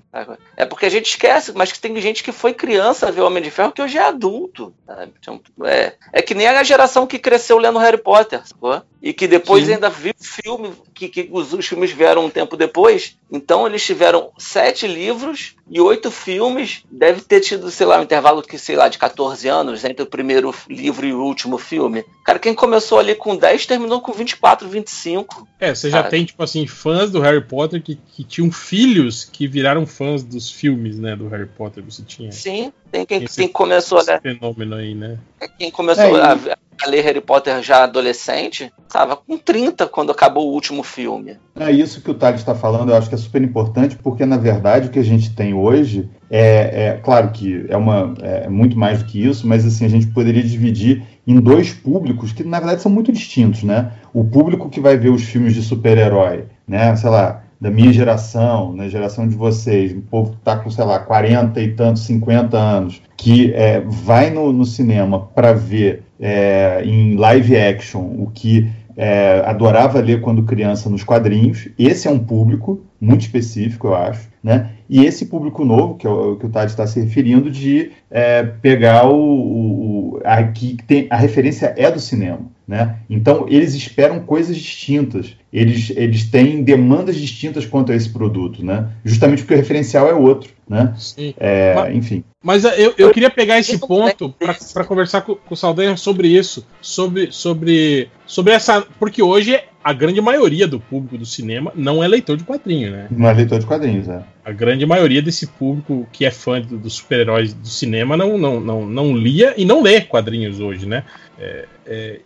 É 0.57 0.65
porque 0.65 0.87
a 0.87 0.91
gente 0.91 1.07
esquece, 1.07 1.53
mas 1.55 1.73
que 1.73 1.81
tem 1.81 2.01
gente 2.01 2.23
que 2.23 2.31
foi 2.31 2.55
criança 2.55 3.11
ver 3.11 3.23
o 3.23 3.27
Homem 3.27 3.43
de 3.43 3.51
Ferro 3.51 3.73
que 3.73 3.83
hoje 3.83 3.99
é 3.99 4.03
adulto. 4.03 4.73
Então, 5.21 5.41
é, 5.65 5.95
é 6.13 6.23
que 6.23 6.35
nem 6.35 6.47
a 6.47 6.63
geração 6.63 7.07
que 7.07 7.19
cresceu 7.19 7.59
lendo 7.59 7.79
Harry 7.81 7.99
Potter, 7.99 8.47
sacou? 8.47 8.81
E 9.03 9.15
que 9.15 9.27
depois 9.27 9.65
Sim. 9.65 9.75
ainda 9.75 9.89
viu 9.89 10.13
o 10.19 10.25
filme, 10.25 10.73
que, 10.93 11.09
que 11.09 11.29
os, 11.33 11.53
os, 11.55 11.67
filmes 11.67 11.91
vieram 11.91 12.27
um 12.27 12.31
tempo 12.31 12.57
depois. 12.57 13.17
Então 13.33 13.67
eles 13.67 13.85
tiveram 13.85 14.31
sete 14.37 14.87
livros 14.87 15.55
e 15.71 15.81
oito 15.81 16.11
filmes. 16.11 16.83
Deve 16.91 17.23
ter 17.23 17.41
tido, 17.41 17.71
sei 17.71 17.87
lá, 17.87 17.99
um 17.99 18.03
intervalo 18.03 18.43
que, 18.43 18.59
sei 18.59 18.77
lá, 18.77 18.89
de 18.89 18.99
14 18.99 19.49
anos 19.49 19.85
entre 19.85 20.03
o 20.03 20.07
primeiro 20.07 20.55
livro 20.69 21.07
e 21.07 21.15
o 21.15 21.23
último 21.23 21.57
filme. 21.57 22.05
Cara, 22.25 22.39
quem 22.39 22.55
começou 22.55 22.99
ali 22.99 23.15
com 23.15 23.35
10 23.35 23.65
terminou 23.65 24.03
com 24.03 24.13
24, 24.13 24.69
25. 24.69 25.49
É, 25.59 25.75
você 25.75 25.89
já 25.89 26.03
tem, 26.03 26.25
tipo 26.25 26.43
assim, 26.43 26.67
fãs 26.67 27.11
do 27.11 27.21
Harry 27.21 27.43
Potter 27.43 27.83
que, 27.83 27.97
que 27.97 28.23
tinham 28.23 28.53
filhos 28.53 29.25
que 29.25 29.47
viraram 29.47 29.87
fãs 29.87 30.23
dos 30.23 30.51
filmes, 30.51 30.99
né, 30.99 31.17
do 31.17 31.29
Harry 31.29 31.49
Potter. 31.49 31.83
Você 31.85 32.03
tinha. 32.03 32.31
Sim, 32.33 32.71
tem 32.91 33.07
quem, 33.07 33.25
quem 33.25 33.49
começou, 33.49 34.05
né? 34.05 34.21
fenômeno 34.21 34.75
aí, 34.75 34.95
né? 34.95 35.19
Quem 35.59 35.71
começou 35.71 36.19
é, 36.19 36.21
a, 36.21 36.33
a, 36.33 36.87
ler 36.89 37.03
Harry 37.03 37.21
Potter 37.21 37.63
já 37.63 37.85
adolescente, 37.85 38.73
estava 38.87 39.17
com 39.17 39.39
30 39.39 39.87
quando 39.87 40.11
acabou 40.11 40.49
o 40.49 40.53
último 40.53 40.83
filme. 40.83 41.37
É 41.59 41.71
isso 41.71 42.03
que 42.03 42.11
o 42.11 42.15
Thales 42.15 42.41
está 42.41 42.55
falando, 42.55 42.91
eu 42.91 42.97
acho 42.97 43.09
que 43.09 43.15
é 43.15 43.19
super 43.19 43.43
importante, 43.43 43.97
porque 43.97 44.27
na 44.27 44.37
verdade 44.37 44.89
o 44.89 44.91
que 44.91 44.99
a 44.99 45.05
gente 45.05 45.35
tem 45.35 45.55
hoje 45.55 46.09
é, 46.31 46.87
é 46.87 47.01
claro 47.03 47.31
que 47.31 47.65
é, 47.69 47.77
uma, 47.77 48.15
é 48.21 48.49
muito 48.49 48.79
mais 48.79 49.03
do 49.03 49.05
que 49.05 49.25
isso, 49.25 49.47
mas 49.47 49.65
assim, 49.65 49.85
a 49.85 49.91
gente 49.91 50.09
poderia 50.09 50.43
dividir 50.43 51.03
em 51.27 51.39
dois 51.41 51.73
públicos 51.73 52.33
que 52.33 52.43
na 52.43 52.59
verdade 52.59 52.83
são 52.83 52.91
muito 52.91 53.13
distintos, 53.13 53.63
né? 53.63 53.93
O 54.13 54.25
público 54.25 54.69
que 54.69 54.81
vai 54.81 54.97
ver 54.97 55.11
os 55.11 55.23
filmes 55.23 55.55
de 55.55 55.63
super-herói, 55.63 56.47
né? 56.67 56.97
Sei 56.97 57.09
lá, 57.09 57.45
da 57.61 57.71
minha 57.71 57.93
geração, 57.93 58.73
na 58.73 58.85
né, 58.85 58.89
geração 58.89 59.29
de 59.29 59.37
vocês, 59.37 59.93
um 59.93 60.01
povo 60.01 60.31
que 60.31 60.39
está 60.39 60.57
com, 60.57 60.71
sei 60.71 60.85
lá, 60.85 60.99
40 60.99 61.61
e 61.61 61.73
tantos, 61.73 62.03
50 62.05 62.57
anos, 62.57 63.03
que 63.17 63.53
é, 63.53 63.81
vai 63.81 64.31
no, 64.31 64.51
no 64.53 64.65
cinema 64.65 65.21
para 65.35 65.53
ver 65.53 66.03
é, 66.19 66.83
em 66.85 67.17
live 67.17 67.57
action 67.57 68.01
o 68.01 68.31
que 68.33 68.71
é, 68.97 69.43
adorava 69.47 70.01
ler 70.01 70.21
quando 70.21 70.43
criança 70.43 70.91
nos 70.91 71.05
quadrinhos, 71.05 71.69
esse 71.79 72.09
é 72.09 72.11
um 72.11 72.19
público 72.19 72.81
muito 73.01 73.23
específico, 73.23 73.89
eu 73.89 73.95
acho, 73.95 74.29
né? 74.43 74.73
E 74.89 75.05
esse 75.05 75.27
público 75.27 75.65
novo, 75.65 75.95
que 75.95 76.07
é 76.07 76.11
o 76.11 76.37
que 76.37 76.47
o 76.47 76.49
Tade 76.49 76.73
está 76.73 76.87
se 76.87 77.01
referindo, 77.01 77.51
de 77.51 77.93
é, 78.11 78.43
pegar 78.43 79.09
o, 79.09 79.15
o, 79.15 80.21
a, 80.25 80.43
que 80.43 80.77
tem, 80.87 81.07
a 81.09 81.17
referência 81.17 81.73
é 81.77 81.91
do 81.91 82.01
cinema. 82.01 82.41
Né? 82.67 82.97
Então, 83.09 83.47
eles 83.49 83.75
esperam 83.75 84.21
coisas 84.21 84.57
distintas, 84.57 85.37
eles, 85.53 85.91
eles 85.91 86.25
têm 86.25 86.63
demandas 86.63 87.17
distintas 87.17 87.67
quanto 87.67 87.91
a 87.93 87.95
esse 87.95 88.09
produto, 88.09 88.65
né? 88.65 88.89
justamente 89.05 89.43
porque 89.43 89.55
o 89.55 89.57
referencial 89.57 90.09
é 90.09 90.15
outro. 90.15 90.51
Né? 90.69 90.95
É, 91.37 91.75
mas, 91.75 91.97
enfim. 91.97 92.25
Mas 92.45 92.63
eu, 92.65 92.95
eu 92.97 93.11
queria 93.11 93.29
pegar 93.29 93.59
esse 93.59 93.77
ponto 93.77 94.33
para 94.39 94.85
conversar 94.85 95.23
com, 95.23 95.35
com 95.35 95.55
o 95.55 95.57
Saldanha 95.57 95.97
sobre 95.97 96.29
isso, 96.29 96.65
sobre, 96.81 97.33
sobre, 97.33 98.09
sobre 98.25 98.53
essa. 98.53 98.87
Porque 99.01 99.21
hoje 99.21 99.61
a 99.83 99.93
grande 99.93 100.21
maioria 100.21 100.69
do 100.69 100.79
público 100.79 101.19
do 101.19 101.27
cinema 101.27 101.73
não 101.75 102.05
é 102.05 102.09
leitor 102.09 102.37
de 102.37 102.45
quadrinho, 102.45 102.93
né? 102.93 103.09
Não 103.11 103.29
é 103.29 103.33
leitor 103.33 103.59
de 103.59 103.67
quadrinhos, 103.67 104.09
é. 104.09 104.23
A 104.45 104.53
grande 104.53 104.85
maioria 104.87 105.23
desse 105.23 105.47
público 105.47 106.07
que 106.13 106.25
é 106.25 106.31
fã 106.31 106.61
dos 106.61 106.81
do 106.81 106.91
super-heróis 106.91 107.53
do 107.53 107.67
cinema 107.67 108.17
não, 108.17 108.39
não, 108.39 108.61
não, 108.61 108.87
não 108.87 109.17
lia 109.17 109.55
e 109.57 109.65
não 109.65 109.83
lê 109.83 110.03
quadrinhos 110.03 110.61
hoje, 110.61 110.87
né? 110.87 111.03
É, 111.43 111.65
é, 111.87 112.21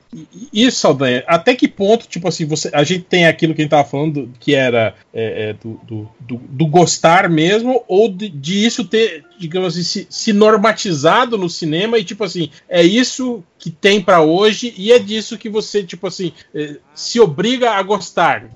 e, 0.53 0.69
Saldanha, 0.73 1.23
até 1.29 1.55
que 1.55 1.69
ponto, 1.69 2.09
tipo 2.09 2.27
assim, 2.27 2.45
você, 2.45 2.69
a 2.73 2.83
gente 2.83 3.05
tem 3.05 3.27
aquilo 3.27 3.55
que 3.55 3.61
a 3.61 3.65
gente 3.65 3.71
tava 3.71 3.89
falando, 3.89 4.29
que 4.41 4.57
era 4.57 4.93
é, 5.12 5.51
é 5.51 5.53
do, 5.53 5.81
do, 5.85 6.11
do, 6.19 6.37
do, 6.37 6.67
gostar 6.67 7.31
mesmo, 7.31 7.85
ou 7.87 8.09
de, 8.09 8.29
de, 8.29 8.67
isso 8.67 8.85
ter, 8.85 9.25
digamos 9.39 9.75
assim, 9.75 9.85
se, 9.85 10.07
se, 10.11 10.33
normatizado 10.33 11.39
no 11.39 11.49
cinema 11.49 11.97
e, 11.97 12.03
tipo 12.03 12.25
assim, 12.25 12.51
é 12.69 12.83
isso 12.83 13.45
que 13.57 13.71
tem 13.71 14.01
para 14.01 14.21
hoje 14.21 14.75
e 14.77 14.91
é 14.91 14.99
disso 14.99 15.39
que 15.39 15.49
você, 15.49 15.85
tipo 15.85 16.09
assim, 16.09 16.33
é, 16.53 16.79
se 16.93 17.21
obriga 17.21 17.71
a 17.71 17.83
gostar. 17.85 18.51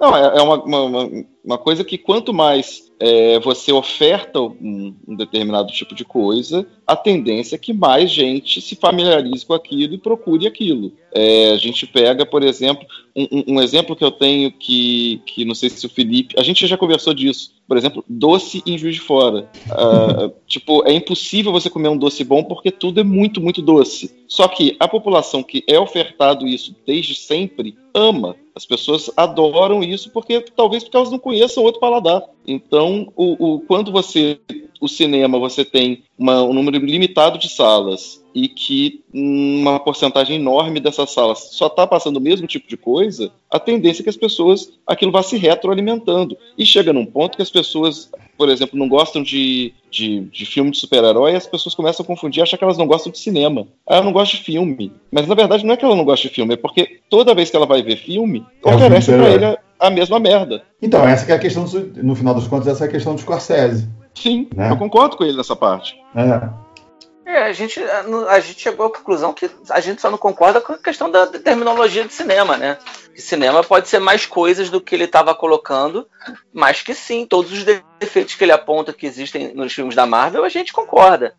Não, 0.00 0.16
é, 0.16 0.38
é 0.38 0.40
uma, 0.40 0.64
uma, 0.64 1.10
uma 1.48 1.56
coisa 1.56 1.82
que 1.82 1.96
quanto 1.96 2.34
mais 2.34 2.92
é, 3.00 3.40
você 3.40 3.72
oferta 3.72 4.38
um, 4.38 4.94
um, 5.08 5.16
determinado 5.16 5.72
tipo 5.72 5.94
de 5.94 6.04
coisa, 6.04 6.66
a 6.86 6.94
tendência 6.94 7.54
é 7.54 7.58
que 7.58 7.72
mais 7.72 8.10
gente 8.10 8.60
se 8.60 8.76
familiarize 8.76 9.46
com 9.46 9.54
aquilo 9.54 9.94
e 9.94 9.98
procure 9.98 10.46
aquilo. 10.46 10.92
É, 11.10 11.52
a 11.52 11.56
gente 11.56 11.86
pega, 11.86 12.26
por 12.26 12.42
exemplo, 12.42 12.86
um, 13.16 13.54
um, 13.54 13.62
exemplo 13.62 13.96
que 13.96 14.04
eu 14.04 14.10
tenho 14.10 14.52
que, 14.52 15.22
que 15.24 15.44
não 15.46 15.54
sei 15.54 15.70
se 15.70 15.86
o 15.86 15.88
Felipe. 15.88 16.34
A 16.38 16.42
gente 16.42 16.66
já 16.66 16.76
conversou 16.76 17.14
disso. 17.14 17.56
Por 17.66 17.76
exemplo, 17.76 18.04
doce 18.06 18.62
em 18.66 18.76
Juiz 18.76 18.96
de 18.96 19.00
Fora. 19.00 19.50
Uh, 19.68 20.32
tipo, 20.46 20.86
é 20.86 20.92
impossível 20.92 21.50
você 21.50 21.70
comer 21.70 21.88
um 21.88 21.96
doce 21.96 22.24
bom 22.24 22.44
porque 22.44 22.70
tudo 22.70 23.00
é 23.00 23.04
muito, 23.04 23.40
muito 23.40 23.62
doce. 23.62 24.14
Só 24.28 24.46
que 24.48 24.76
a 24.78 24.86
população 24.86 25.42
que 25.42 25.64
é 25.66 25.80
ofertado 25.80 26.46
isso 26.46 26.76
desde 26.86 27.14
sempre 27.14 27.74
ama. 27.94 28.36
As 28.54 28.66
pessoas 28.66 29.08
adoram 29.16 29.84
isso 29.84 30.10
porque 30.10 30.40
talvez 30.40 30.82
porque 30.82 30.96
elas 30.96 31.12
não 31.12 31.18
conheçam 31.18 31.37
outro 31.42 31.80
paladar. 31.80 32.22
Então, 32.46 33.12
o, 33.16 33.54
o 33.56 33.60
quando 33.60 33.92
você 33.92 34.40
o 34.80 34.88
cinema 34.88 35.38
você 35.38 35.64
tem 35.64 36.02
uma, 36.16 36.42
um 36.42 36.52
número 36.52 36.84
limitado 36.84 37.38
de 37.38 37.48
salas 37.48 38.22
e 38.34 38.48
que 38.48 39.02
uma 39.12 39.80
porcentagem 39.80 40.36
enorme 40.36 40.78
dessas 40.78 41.10
salas 41.10 41.48
só 41.52 41.66
está 41.66 41.86
passando 41.86 42.18
o 42.18 42.20
mesmo 42.20 42.46
tipo 42.46 42.68
de 42.68 42.76
coisa, 42.76 43.32
a 43.50 43.58
tendência 43.58 44.02
é 44.02 44.04
que 44.04 44.10
as 44.10 44.16
pessoas 44.16 44.72
aquilo 44.86 45.10
vá 45.10 45.22
se 45.22 45.36
retroalimentando. 45.36 46.36
E 46.56 46.64
chega 46.64 46.92
num 46.92 47.06
ponto 47.06 47.36
que 47.36 47.42
as 47.42 47.50
pessoas, 47.50 48.10
por 48.36 48.48
exemplo, 48.48 48.78
não 48.78 48.88
gostam 48.88 49.22
de, 49.22 49.72
de, 49.90 50.20
de 50.20 50.46
filme 50.46 50.70
de 50.70 50.78
super-herói, 50.78 51.34
as 51.34 51.46
pessoas 51.46 51.74
começam 51.74 52.04
a 52.04 52.06
confundir, 52.06 52.42
achar 52.42 52.56
que 52.56 52.64
elas 52.64 52.78
não 52.78 52.86
gostam 52.86 53.10
de 53.10 53.18
cinema. 53.18 53.66
Ah, 53.86 53.96
eu 53.96 54.04
não 54.04 54.12
gosto 54.12 54.36
de 54.36 54.42
filme. 54.42 54.92
Mas 55.10 55.26
na 55.26 55.34
verdade 55.34 55.66
não 55.66 55.74
é 55.74 55.76
que 55.76 55.84
ela 55.84 55.96
não 55.96 56.04
gosta 56.04 56.28
de 56.28 56.34
filme, 56.34 56.54
é 56.54 56.56
porque 56.56 57.00
toda 57.10 57.34
vez 57.34 57.50
que 57.50 57.56
ela 57.56 57.66
vai 57.66 57.82
ver 57.82 57.96
filme, 57.96 58.44
é 58.64 58.74
oferece 58.74 59.12
para 59.12 59.30
ele 59.30 59.58
a, 59.78 59.86
a, 59.86 59.90
mesma 59.90 60.18
merda. 60.18 60.62
Então, 60.80 61.06
essa 61.06 61.30
é 61.30 61.34
a 61.34 61.38
questão, 61.38 61.64
do, 61.64 62.02
no 62.02 62.14
final 62.14 62.34
dos 62.34 62.46
contos, 62.46 62.68
essa 62.68 62.84
é 62.84 62.88
a 62.88 62.90
questão 62.90 63.14
do 63.14 63.20
Scorsese. 63.20 63.88
Sim, 64.14 64.48
né? 64.54 64.70
eu 64.70 64.76
concordo 64.76 65.16
com 65.16 65.24
ele 65.24 65.36
nessa 65.36 65.54
parte. 65.54 65.96
É. 66.14 66.68
É, 67.28 67.44
a 67.44 67.52
gente, 67.52 67.78
a 67.82 68.40
gente 68.40 68.58
chegou 68.58 68.86
à 68.86 68.90
conclusão 68.90 69.34
que 69.34 69.50
a 69.68 69.80
gente 69.80 70.00
só 70.00 70.10
não 70.10 70.16
concorda 70.16 70.62
com 70.62 70.72
a 70.72 70.78
questão 70.78 71.10
da 71.10 71.26
terminologia 71.26 72.02
de 72.04 72.12
cinema, 72.14 72.56
né? 72.56 72.78
Que 73.18 73.22
cinema 73.22 73.64
pode 73.64 73.88
ser 73.88 73.98
mais 73.98 74.24
coisas 74.24 74.70
do 74.70 74.80
que 74.80 74.94
ele 74.94 75.02
estava 75.02 75.34
colocando, 75.34 76.06
mas 76.54 76.82
que 76.82 76.94
sim, 76.94 77.26
todos 77.26 77.50
os 77.50 77.64
defeitos 77.98 78.36
que 78.36 78.44
ele 78.44 78.52
aponta 78.52 78.92
que 78.92 79.06
existem 79.06 79.52
nos 79.54 79.72
filmes 79.72 79.96
da 79.96 80.06
Marvel, 80.06 80.44
a 80.44 80.48
gente 80.48 80.72
concorda. 80.72 81.34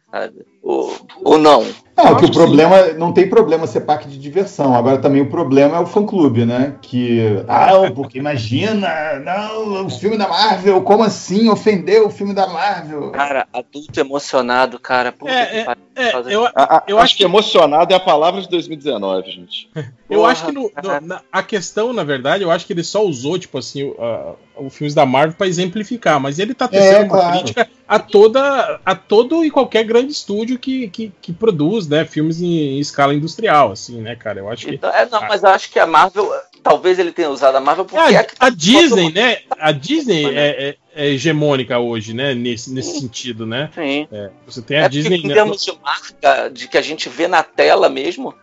Ou, 0.62 0.94
ou 1.24 1.38
não. 1.38 1.66
Não, 1.96 2.16
que 2.16 2.26
o 2.26 2.32
problema 2.32 2.84
sim. 2.84 2.94
não 2.94 3.12
tem 3.12 3.30
problema 3.30 3.68
ser 3.68 3.82
parque 3.82 4.08
de 4.08 4.18
diversão. 4.18 4.74
Agora 4.74 4.98
também 4.98 5.22
o 5.22 5.30
problema 5.30 5.78
é 5.78 5.80
o 5.80 5.86
fã 5.86 6.06
clube, 6.06 6.46
né? 6.46 6.76
Que 6.82 7.44
ah, 7.48 7.92
porque 7.94 8.18
imagina, 8.18 9.20
não, 9.20 9.86
o 9.86 9.90
filme 9.90 10.18
da 10.18 10.28
Marvel, 10.28 10.82
como 10.82 11.04
assim 11.04 11.50
ofendeu 11.50 12.08
o 12.08 12.10
filme 12.10 12.34
da 12.34 12.48
Marvel? 12.48 13.12
Cara, 13.12 13.48
adulto 13.54 14.00
emocionado, 14.00 14.80
cara. 14.80 15.12
Puta 15.12 15.32
é, 15.32 15.46
que 15.46 15.70
é, 16.00 16.10
é, 16.10 16.16
eu, 16.28 16.48
eu 16.88 17.00
acho 17.00 17.18
que 17.18 17.24
emocionado 17.24 17.94
é 17.94 17.98
a 17.98 18.00
palavra 18.00 18.42
de 18.42 18.50
2019, 18.50 19.32
gente. 19.32 19.70
eu 20.10 20.20
Porra, 20.20 20.32
acho 20.32 20.46
que 20.46 20.52
no, 20.54 20.72
no, 20.82 21.02
na, 21.02 21.22
a 21.32 21.44
questão, 21.44 21.69
na 21.94 22.04
verdade, 22.04 22.44
eu 22.44 22.52
acho 22.52 22.66
que 22.66 22.74
ele 22.74 22.84
só 22.84 23.04
usou, 23.04 23.38
tipo 23.38 23.58
assim, 23.58 23.84
uh, 23.84 24.36
os 24.58 24.76
filmes 24.76 24.94
da 24.94 25.06
Marvel 25.06 25.36
para 25.38 25.48
exemplificar, 25.48 26.20
mas 26.20 26.40
ele 26.40 26.54
tá 26.54 26.68
tecendo 26.68 26.96
é, 26.96 27.04
uma 27.04 27.10
claro. 27.10 27.38
crítica 27.38 27.70
a 27.88 28.00
toda 28.00 28.80
a 28.86 28.96
todo 28.96 29.44
e 29.44 29.50
qualquer 29.50 29.84
grande 29.84 30.12
estúdio 30.12 30.60
que, 30.60 30.90
que, 30.90 31.12
que 31.22 31.34
produz, 31.34 31.88
né, 31.88 32.06
filmes 32.06 32.42
em, 32.42 32.78
em, 32.78 32.80
escala 32.80 33.14
industrial, 33.14 33.72
assim, 33.72 34.02
né, 34.02 34.16
cara? 34.16 34.40
Eu 34.40 34.50
acho 34.50 34.68
que 34.68 34.76
então, 34.76 34.90
é, 34.92 35.08
não, 35.08 35.22
mas 35.22 35.44
eu 35.44 35.50
acho 35.50 35.72
que 35.72 35.80
a 35.80 35.88
Marvel, 35.88 36.32
talvez 36.62 37.00
ele 37.00 37.12
tenha 37.12 37.30
usado 37.30 37.56
a 37.56 37.60
Marvel 37.60 37.86
porque 37.86 38.14
é, 38.14 38.20
a, 38.20 38.28
a 38.40 38.50
Disney, 38.50 39.12
né? 39.12 39.40
A 39.52 39.72
Disney 39.72 40.26
é, 40.26 40.70
é, 40.70 40.78
é, 40.96 41.08
hegemônica 41.10 41.78
hoje, 41.80 42.14
né, 42.14 42.34
nesse, 42.34 42.72
nesse 42.72 43.00
sentido, 43.00 43.46
né? 43.46 43.70
Sim. 43.74 44.08
É, 44.12 44.30
você 44.46 44.62
tem 44.62 44.80
a 44.80 44.88
Disney, 44.88 45.18
em 45.18 45.28
né? 45.28 45.34
termos 45.34 45.64
de 45.64 45.74
marca, 45.82 46.50
de 46.50 46.68
que 46.68 46.78
a 46.78 46.82
gente 46.82 47.10
vê 47.10 47.28
na 47.28 47.44
tela 47.44 47.90
mesmo. 47.90 48.34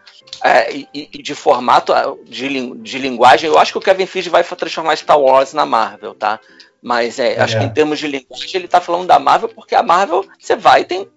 É, 0.43 0.75
e, 0.75 0.89
e, 0.93 1.23
de 1.23 1.35
formato 1.35 1.93
de, 2.25 2.75
de 2.77 2.99
linguagem, 2.99 3.49
eu 3.49 3.59
acho 3.59 3.73
que 3.73 3.79
o 3.79 3.81
Kevin 3.81 4.07
Feige 4.07 4.29
vai 4.29 4.43
transformar 4.43 4.97
Star 4.97 5.19
Wars 5.19 5.55
na 5.55 5.65
Marvel, 5.65 6.15
tá? 6.15 6.41
Mas 6.83 7.19
é, 7.19 7.41
acho 7.41 7.59
que 7.59 7.65
em 7.65 7.71
termos 7.71 7.99
de 7.99 8.07
linguagem 8.07 8.51
ele 8.55 8.69
tá 8.69 8.81
falando 8.81 9.07
da 9.07 9.19
Marvel, 9.19 9.49
porque 9.49 9.75
a 9.75 9.83
Marvel, 9.83 10.25
você 10.39 10.57
vai 10.57 10.85
tem 10.85 11.09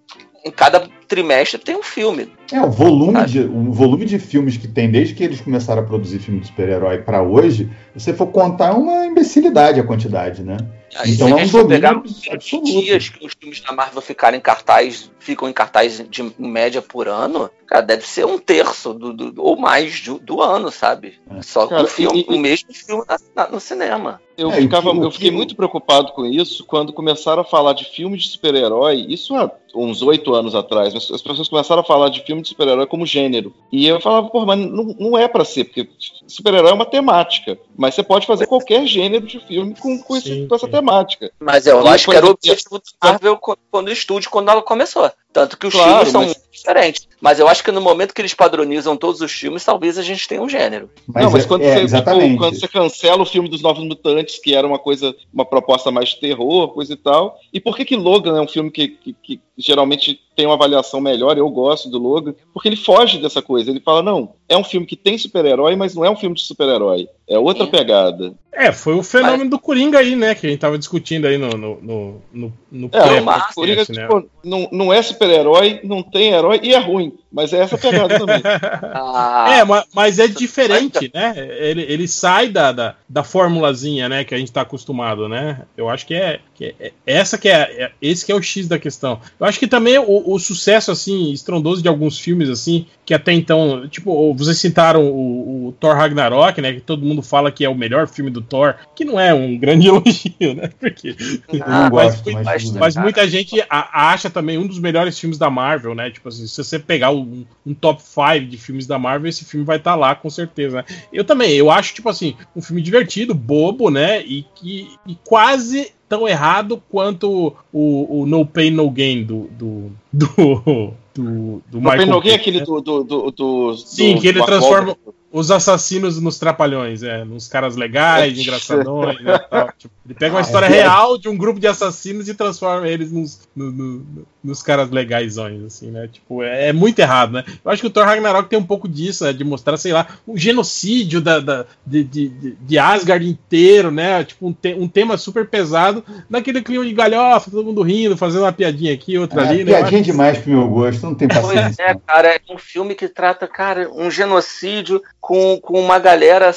em 0.44 0.50
cada 0.50 0.88
trimestre 1.10 1.58
tem 1.58 1.76
um 1.76 1.82
filme. 1.82 2.32
É, 2.52 2.60
o 2.62 2.70
volume, 2.70 3.12
Sabe? 3.12 3.30
de, 3.32 3.40
o 3.40 3.72
volume 3.72 4.04
de 4.06 4.18
filmes 4.18 4.56
que 4.56 4.66
tem 4.66 4.90
desde 4.90 5.14
que 5.14 5.22
eles 5.22 5.40
começaram 5.40 5.82
a 5.82 5.84
produzir 5.84 6.18
filme 6.20 6.40
de 6.40 6.46
super-herói 6.46 6.98
pra 6.98 7.22
hoje, 7.22 7.68
se 7.96 8.00
você 8.04 8.14
for 8.14 8.28
contar, 8.28 8.68
é 8.68 8.72
uma 8.72 9.04
imbecilidade 9.06 9.78
a 9.78 9.84
quantidade, 9.84 10.42
né? 10.42 10.56
Aí, 10.96 11.12
Então 11.12 11.28
se 11.28 11.32
é 11.32 11.36
um 11.44 11.48
domínio 11.62 11.88
absoluto. 11.88 12.64
dias 12.64 13.08
que 13.08 13.24
os 13.24 13.32
filmes 13.38 13.60
da 13.60 13.72
Marvel 13.72 14.02
ficaram 14.02 14.36
em 14.36 14.40
cartaz, 14.40 15.08
ficam 15.20 15.48
em 15.48 15.52
cartaz 15.52 16.02
de 16.10 16.22
em 16.22 16.32
média 16.38 16.82
por 16.82 17.06
ano, 17.06 17.48
cara, 17.64 17.82
deve 17.82 18.04
ser 18.04 18.26
um 18.26 18.36
terço 18.38 18.92
do, 18.92 19.12
do- 19.12 19.40
ou 19.40 19.56
mais 19.56 20.00
do, 20.00 20.18
do 20.18 20.42
ano, 20.42 20.68
sabe? 20.72 21.14
É. 21.30 21.42
Só 21.42 21.68
Cara, 21.68 21.84
o 21.84 21.86
filme, 21.86 22.26
e- 22.28 22.34
o 22.34 22.38
mesmo 22.40 22.72
filme 22.74 23.04
na- 23.08 23.18
na- 23.44 23.48
no 23.52 23.60
cinema. 23.60 24.20
Eu, 24.36 24.50
É, 24.50 24.56
ficava, 24.62 24.90
eu 24.90 25.10
fiquei 25.12 25.30
que- 25.30 25.36
muito 25.36 25.54
preocupado 25.54 26.10
com 26.12 26.24
isso 26.26 26.64
quando 26.64 26.92
começaram 26.92 27.42
a 27.42 27.44
falar 27.44 27.74
de 27.74 27.84
filme 27.84 28.16
de 28.18 28.26
super-herói, 28.26 29.06
isso 29.08 29.36
há 29.36 29.48
uns 29.74 30.02
oito 30.02 30.34
anos 30.34 30.56
atrás, 30.56 30.92
mas 31.08 31.10
as 31.10 31.22
pessoas 31.22 31.48
começaram 31.48 31.82
a 31.82 31.84
falar 31.84 32.08
de 32.08 32.22
filme 32.24 32.42
de 32.42 32.48
super-herói 32.48 32.86
como 32.86 33.06
gênero. 33.06 33.52
E 33.72 33.86
eu 33.86 34.00
falava, 34.00 34.28
pô, 34.28 34.44
mas 34.44 34.58
não, 34.58 34.94
não 34.98 35.18
é 35.18 35.26
pra 35.28 35.44
ser, 35.44 35.64
porque 35.64 35.88
super-herói 36.26 36.70
é 36.70 36.74
uma 36.74 36.86
temática, 36.86 37.58
mas 37.76 37.94
você 37.94 38.02
pode 38.02 38.26
fazer 38.26 38.46
qualquer 38.46 38.86
gênero 38.86 39.26
de 39.26 39.38
filme 39.40 39.74
com, 39.74 39.98
com, 40.02 40.16
esse- 40.16 40.28
Sim, 40.28 40.48
com 40.48 40.54
essa 40.54 40.68
temática. 40.68 41.32
Mas 41.40 41.66
eu 41.66 41.82
E, 41.84 41.88
acho 41.88 42.10
que 42.10 42.16
era 42.16 42.26
o 42.26 42.30
objetivo 42.30 42.78
da 43.02 43.10
Marvel 43.10 43.38
quando 43.70 43.88
o 43.88 43.92
estúdio, 43.92 44.30
quando 44.30 44.50
ela 44.50 44.62
começou. 44.62 45.10
Tanto 45.32 45.56
que 45.56 45.66
os 45.68 45.72
Claro, 45.72 45.90
filmes 45.92 46.08
são 46.10 46.20
mas- 46.22 46.30
muito 46.34 46.50
diferentes. 46.50 47.08
Mas 47.20 47.38
eu 47.38 47.46
acho 47.46 47.62
que 47.62 47.70
no 47.70 47.80
momento 47.80 48.12
que 48.12 48.20
eles 48.20 48.34
padronizam 48.34 48.96
todos 48.96 49.20
os 49.20 49.30
filmes, 49.30 49.64
talvez 49.64 49.96
a 49.96 50.02
gente 50.02 50.26
tenha 50.26 50.42
um 50.42 50.48
gênero. 50.48 50.90
não, 51.14 51.30
mas 51.30 51.44
é- 51.44 51.46
quando, 51.46 51.62
é, 51.62 51.80
você, 51.86 51.96
tipo, 51.98 52.36
quando 52.36 52.58
você 52.58 52.66
cancela 52.66 53.22
o 53.22 53.26
filme 53.26 53.48
dos 53.48 53.62
Novos 53.62 53.84
Mutantes, 53.84 54.40
que 54.40 54.54
era 54.54 54.66
uma 54.66 54.78
coisa, 54.78 55.14
uma 55.32 55.44
proposta 55.44 55.90
mais 55.92 56.08
de 56.10 56.20
terror, 56.20 56.68
coisa 56.74 56.92
e 56.94 56.96
tal. 56.96 57.38
E 57.52 57.60
por 57.60 57.76
que 57.76 57.84
que 57.84 57.94
Logan 57.96 58.36
é 58.38 58.40
um 58.40 58.48
filme 58.48 58.70
que, 58.72 58.88
que- 58.88 59.12
que 59.22 59.40
geralmente 59.56 60.18
tem 60.34 60.46
uma 60.46 60.54
avaliação 60.56 61.00
melhor? 61.00 61.38
Eu 61.38 61.48
gosto 61.48 61.88
do 61.88 61.98
Logan, 61.98 62.34
porque 62.52 62.68
ele 62.68 62.76
foge 62.76 63.18
dessa 63.18 63.40
coisa. 63.40 63.70
Ele 63.70 63.80
fala, 63.80 64.02
não, 64.02 64.34
é 64.50 64.56
um 64.56 64.64
filme 64.64 64.84
que 64.86 64.96
tem 64.96 65.16
super-herói, 65.16 65.76
mas 65.76 65.94
não 65.94 66.04
é 66.04 66.10
um 66.10 66.16
filme 66.16 66.34
de 66.34 66.42
super-herói. 66.42 67.08
É 67.26 67.38
outra 67.38 67.62
É. 67.64 67.66
pegada. 67.68 68.34
É, 68.52 68.72
foi 68.72 68.94
o 68.94 69.02
fenômeno 69.02 69.48
do 69.48 69.58
Coringa 69.60 70.00
aí, 70.00 70.16
né? 70.16 70.34
Que 70.34 70.46
a 70.48 70.50
gente 70.50 70.58
tava 70.58 70.76
discutindo 70.76 71.26
aí 71.26 71.38
no, 71.38 71.50
no, 71.50 71.80
no, 71.80 72.22
no, 72.32 72.52
no 72.70 72.86
É, 72.92 73.00
pré- 73.00 73.20
o 73.20 73.24
mas- 73.24 73.54
Coringa, 73.54 73.84
né? 73.88 74.02
tipo, 74.02 74.28
não, 74.44 74.68
não 74.72 74.92
é 74.92 75.00
super-herói, 75.00 75.80
não 75.84 76.02
tem 76.02 76.32
herói 76.32 76.58
e 76.62 76.74
é 76.74 76.78
ruim. 76.78 77.12
Mas 77.32 77.52
é 77.52 77.58
essa 77.58 77.78
pegada 77.78 78.18
também. 78.18 78.42
Ah, 78.82 79.46
É, 79.58 79.64
ma- 79.64 79.84
mas 79.94 80.18
é 80.18 80.26
diferente, 80.26 81.10
né? 81.14 81.34
Ele, 81.60 81.82
ele 81.82 82.08
sai 82.08 82.48
da, 82.48 82.72
da, 82.72 82.94
da 83.08 83.22
formulazinha, 83.22 84.08
né, 84.08 84.24
que 84.24 84.34
a 84.34 84.38
gente 84.38 84.50
tá 84.52 84.62
acostumado, 84.62 85.28
né? 85.28 85.60
Eu 85.76 85.88
acho 85.88 86.06
que 86.06 86.14
é, 86.14 86.40
que 86.54 86.64
é- 86.66 86.74
é- 86.80 86.92
essa 87.06 87.38
que 87.38 87.48
é, 87.48 87.84
é- 87.84 87.90
esse 88.02 88.24
que 88.26 88.32
é 88.32 88.34
o 88.34 88.42
X 88.42 88.66
da 88.68 88.78
questão. 88.78 89.20
Eu 89.38 89.46
acho 89.46 89.58
que 89.58 89.66
também 89.66 89.98
o, 89.98 90.32
o 90.34 90.38
sucesso 90.38 90.90
assim 90.90 91.30
estrondoso 91.32 91.82
de 91.82 91.88
alguns 91.88 92.18
filmes 92.18 92.48
assim, 92.48 92.86
que 93.04 93.14
até 93.14 93.32
então, 93.32 93.86
tipo, 93.88 94.34
vocês 94.34 94.58
citaram 94.58 95.04
o, 95.04 95.68
o 95.68 95.72
Thor 95.72 95.94
Ragnarok, 95.96 96.60
né, 96.60 96.72
que 96.74 96.80
todo 96.80 97.04
mundo 97.06 97.22
fala 97.22 97.50
que 97.52 97.64
é 97.64 97.68
o 97.68 97.74
melhor 97.74 98.06
filme 98.08 98.30
do 98.30 98.40
Thor, 98.42 98.74
que 98.94 99.04
não 99.04 99.18
é 99.18 99.32
um 99.34 99.56
grande 99.56 99.86
elogio, 99.88 100.54
né? 100.54 100.70
Porque 100.78 101.14
Ah, 101.62 101.88
gosto, 101.88 102.24
mas- 102.32 102.44
mas, 102.44 102.44
mas- 102.64 102.74
mas 102.74 102.96
muita 102.96 103.26
gente 103.28 103.60
a- 103.68 104.10
acha 104.12 104.28
também 104.30 104.58
um 104.58 104.66
dos 104.66 104.78
melhores 104.78 105.18
filmes 105.18 105.38
da 105.38 105.48
Marvel, 105.50 105.94
né? 105.94 106.10
Tipo 106.10 106.28
assim, 106.28 106.46
se 106.46 106.62
você 106.62 106.78
pegar 106.78 107.10
um, 107.20 107.44
um 107.66 107.74
top 107.74 108.02
5 108.02 108.46
de 108.46 108.56
filmes 108.56 108.86
da 108.86 108.98
Marvel, 108.98 109.28
esse 109.28 109.44
filme 109.44 109.64
vai 109.64 109.76
estar 109.76 109.94
lá, 109.94 110.14
com 110.14 110.28
certeza. 110.30 110.78
né? 110.78 110.84
Eu 111.12 111.24
também, 111.24 111.52
eu 111.52 111.70
acho, 111.70 111.94
tipo 111.94 112.08
assim, 112.08 112.34
um 112.54 112.60
filme 112.62 112.82
divertido, 112.82 113.34
bobo, 113.34 113.90
né? 113.90 114.22
E 114.22 114.44
que 114.54 114.90
e 115.06 115.16
quase 115.24 115.92
tão 116.08 116.26
errado 116.26 116.82
quanto 116.90 117.54
o, 117.72 118.20
o 118.22 118.26
No 118.26 118.44
Pain 118.44 118.70
No 118.72 118.90
Gain 118.90 119.22
do. 119.24 119.48
do. 119.52 119.92
do. 120.12 120.94
do, 121.14 121.62
do 121.70 121.72
tem 121.72 121.80
Michael 121.80 122.12
alguém 122.12 122.32
Bay, 122.32 122.40
aquele 122.40 122.58
né? 122.60 122.64
do, 122.64 122.80
do, 122.80 123.04
do, 123.04 123.30
do- 123.30 123.76
Sim, 123.76 124.14
do 124.14 124.20
que 124.20 124.28
ele 124.28 124.42
transforma-. 124.44 124.96
Os 125.32 125.50
assassinos 125.52 126.20
nos 126.20 126.38
trapalhões, 126.40 127.02
é, 127.04 127.24
nos 127.24 127.46
caras 127.46 127.76
legais, 127.76 128.36
engraçadões, 128.36 129.20
né, 129.20 129.38
tal. 129.38 129.70
Tipo, 129.78 129.94
ele 130.04 130.14
pega 130.14 130.34
uma 130.34 130.40
Ah, 130.40 130.42
história 130.42 130.66
é. 130.66 130.68
real 130.68 131.16
de 131.16 131.28
um 131.28 131.36
grupo 131.36 131.60
de 131.60 131.68
assassinos 131.68 132.28
e 132.28 132.34
transforma 132.34 132.88
eles 132.88 133.12
nos, 133.12 133.40
no- 133.54 133.70
no- 133.70 134.26
nos 134.42 134.60
caras 134.62 134.90
legaisões, 134.90 135.62
assim, 135.62 135.90
né? 135.90 136.08
Tipo, 136.08 136.42
é, 136.42 136.68
é 136.68 136.72
muito 136.72 136.98
errado, 136.98 137.32
né? 137.32 137.44
Eu 137.64 137.70
acho 137.70 137.80
que 137.80 137.86
o 137.86 137.90
Thor 137.90 138.04
Ragnarok 138.06 138.48
tem 138.48 138.58
um 138.58 138.64
pouco 138.66 138.88
disso, 138.88 139.22
né? 139.24 139.32
De 139.32 139.44
mostrar, 139.44 139.76
sei 139.76 139.92
lá, 139.92 140.06
o 140.26 140.36
genocídio 140.36 141.20
da, 141.20 141.38
da- 141.38 141.66
de, 141.86 142.02
de, 142.02 142.28
de- 142.60 142.78
Asgard 142.78 143.28
inteiro, 143.28 143.90
né? 143.92 144.24
Tipo, 144.24 144.48
um, 144.48 144.52
te- 144.52 144.74
um 144.74 144.88
tema 144.88 145.16
super 145.16 145.46
pesado, 145.46 146.02
naquele 146.28 146.60
clima 146.62 146.84
de 146.84 146.92
galhofa, 146.92 147.50
todo 147.50 147.64
mundo 147.64 147.82
rindo, 147.82 148.16
fazendo 148.16 148.42
uma 148.42 148.52
piadinha 148.52 148.92
aqui, 148.92 149.16
outra 149.18 149.42
É, 149.44 149.48
ali, 149.48 149.58
né? 149.64 149.76
Piadinha 149.78 150.02
demais 150.02 150.38
pro 150.38 150.50
meu 150.50 150.66
gosto, 150.68 151.02
não 151.06 151.14
tem 151.14 151.28
Pois 151.28 151.40
paciência. 151.42 151.82
é, 151.84 151.94
cara, 151.94 152.28
é 152.34 152.40
um 152.50 152.58
filme 152.58 152.94
que 152.96 153.08
trata, 153.08 153.46
cara, 153.46 153.88
um 153.94 154.10
genocídio 154.10 155.00
com, 155.20 155.60
com 155.60 155.78
uma 155.78 155.98
galera 155.98 156.50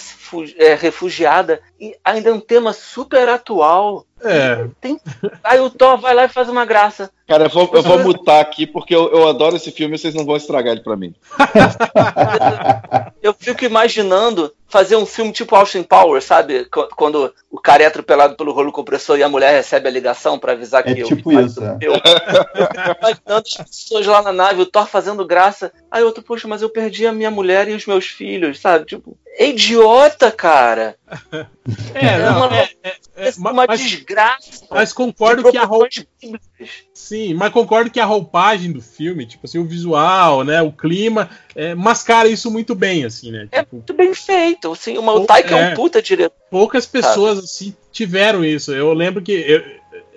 é, 0.58 0.74
refugiada 0.74 1.62
e 1.80 1.96
ainda 2.04 2.30
é 2.30 2.34
um 2.34 2.40
tema 2.40 2.74
super 2.74 3.28
atual. 3.28 4.06
É, 4.24 4.68
Tem... 4.80 5.00
Aí 5.44 5.60
o 5.60 5.70
Thor 5.70 5.98
vai 5.98 6.14
lá 6.14 6.26
e 6.26 6.30
faz 6.30 6.48
uma 6.50 6.66
graça. 6.66 7.10
Cara, 7.28 7.46
eu 7.46 7.50
vou, 7.50 7.70
eu 7.74 7.82
vou 7.82 8.00
mutar 8.00 8.42
aqui 8.42 8.66
porque 8.68 8.94
eu, 8.96 9.10
eu 9.12 9.28
adoro 9.28 9.56
esse 9.56 9.72
filme 9.72 9.96
e 9.96 9.98
vocês 9.98 10.14
não 10.14 10.26
vão 10.26 10.36
estragar 10.36 10.74
ele 10.74 10.84
pra 10.84 10.96
mim. 10.98 11.14
Eu 13.22 13.34
fico 13.34 13.64
imaginando 13.64 14.54
fazer 14.68 14.96
um 14.98 15.06
filme 15.06 15.32
tipo 15.32 15.56
Austin 15.56 15.84
Powers, 15.84 16.26
sabe? 16.26 16.66
Qu- 16.66 16.90
Quando 16.96 17.34
o 17.50 17.60
cara 17.60 17.84
é 17.84 17.86
atropelado 17.86 18.36
pelo 18.36 18.52
rolo 18.52 18.72
compressor 18.72 19.18
e 19.18 19.24
a 19.24 19.30
mulher 19.30 19.52
recebe 19.54 19.88
a 19.88 19.92
ligação 19.92 20.38
pra 20.38 20.52
avisar 20.54 20.84
que 20.84 21.00
É 21.00 21.04
o 21.06 21.08
tipo 21.08 21.32
isso, 21.32 21.64
é. 21.64 21.72
morreu. 21.74 21.94
Imaginando 23.00 23.44
as 23.48 23.66
pessoas 23.70 24.06
lá 24.06 24.22
na 24.22 24.34
nave, 24.34 24.62
o 24.62 24.66
Thor 24.66 24.86
fazendo 24.88 25.26
graça. 25.26 25.72
Aí 25.90 26.04
outro, 26.04 26.22
poxa, 26.24 26.48
mas 26.48 26.62
eu 26.62 26.70
perdi 26.70 27.08
a 27.08 27.14
minha 27.14 27.32
mulher 27.32 27.70
e 27.70 27.74
os 27.74 27.86
meus 27.86 28.08
filhos, 28.08 28.60
sabe? 28.60 28.86
Tipo, 28.86 29.16
é 29.38 29.50
idiota, 29.50 30.32
cara. 30.32 30.96
é, 31.94 32.06
É 32.06 32.20
não, 32.20 32.48
uma- 32.48 32.58
é, 32.58 32.70
é, 32.84 32.90
é, 33.16 33.30
É 33.30 33.34
uma 33.38 33.54
mas, 33.68 33.80
desgraça. 33.82 34.66
mas 34.70 34.90
de 34.90 34.96
concordo 34.96 35.50
que 35.52 35.58
a 35.58 35.64
roupa. 35.66 35.88
proporções 35.90 36.08
bíblicas. 36.22 36.70
Sim, 36.94 37.34
mas 37.34 37.52
concordo 37.52 37.90
que 37.92 38.00
a 38.00 38.06
roupagem 38.06 38.72
do 38.72 38.82
filme, 38.82 39.26
tipo 39.26 39.46
assim, 39.46 39.60
o 39.60 39.66
visual, 39.66 40.44
né, 40.44 40.62
o 40.62 40.72
clima, 40.72 41.30
é, 41.56 41.76
mascara 41.76 42.28
isso 42.30 42.50
muito 42.50 42.74
bem, 42.74 43.04
assim, 43.06 43.32
né? 43.32 43.48
É 43.52 43.60
Tipo, 43.64 43.76
muito 43.78 43.94
bem 43.94 44.14
feito. 44.14 44.72
Assim, 44.72 44.98
uma, 44.98 45.14
o 45.14 45.26
Taika 45.26 45.56
é. 45.58 45.62
é. 45.62 45.72
um 45.72 45.76
puta 45.76 46.02
diretor. 46.02 46.36
poucas 46.50 46.86
pessoas 46.86 47.40
assim 47.40 47.76
tiveram 47.92 48.44
isso. 48.46 48.72
Eu 48.72 48.94
lembro 48.94 49.22
que 49.22 49.32
eu- 49.34 49.64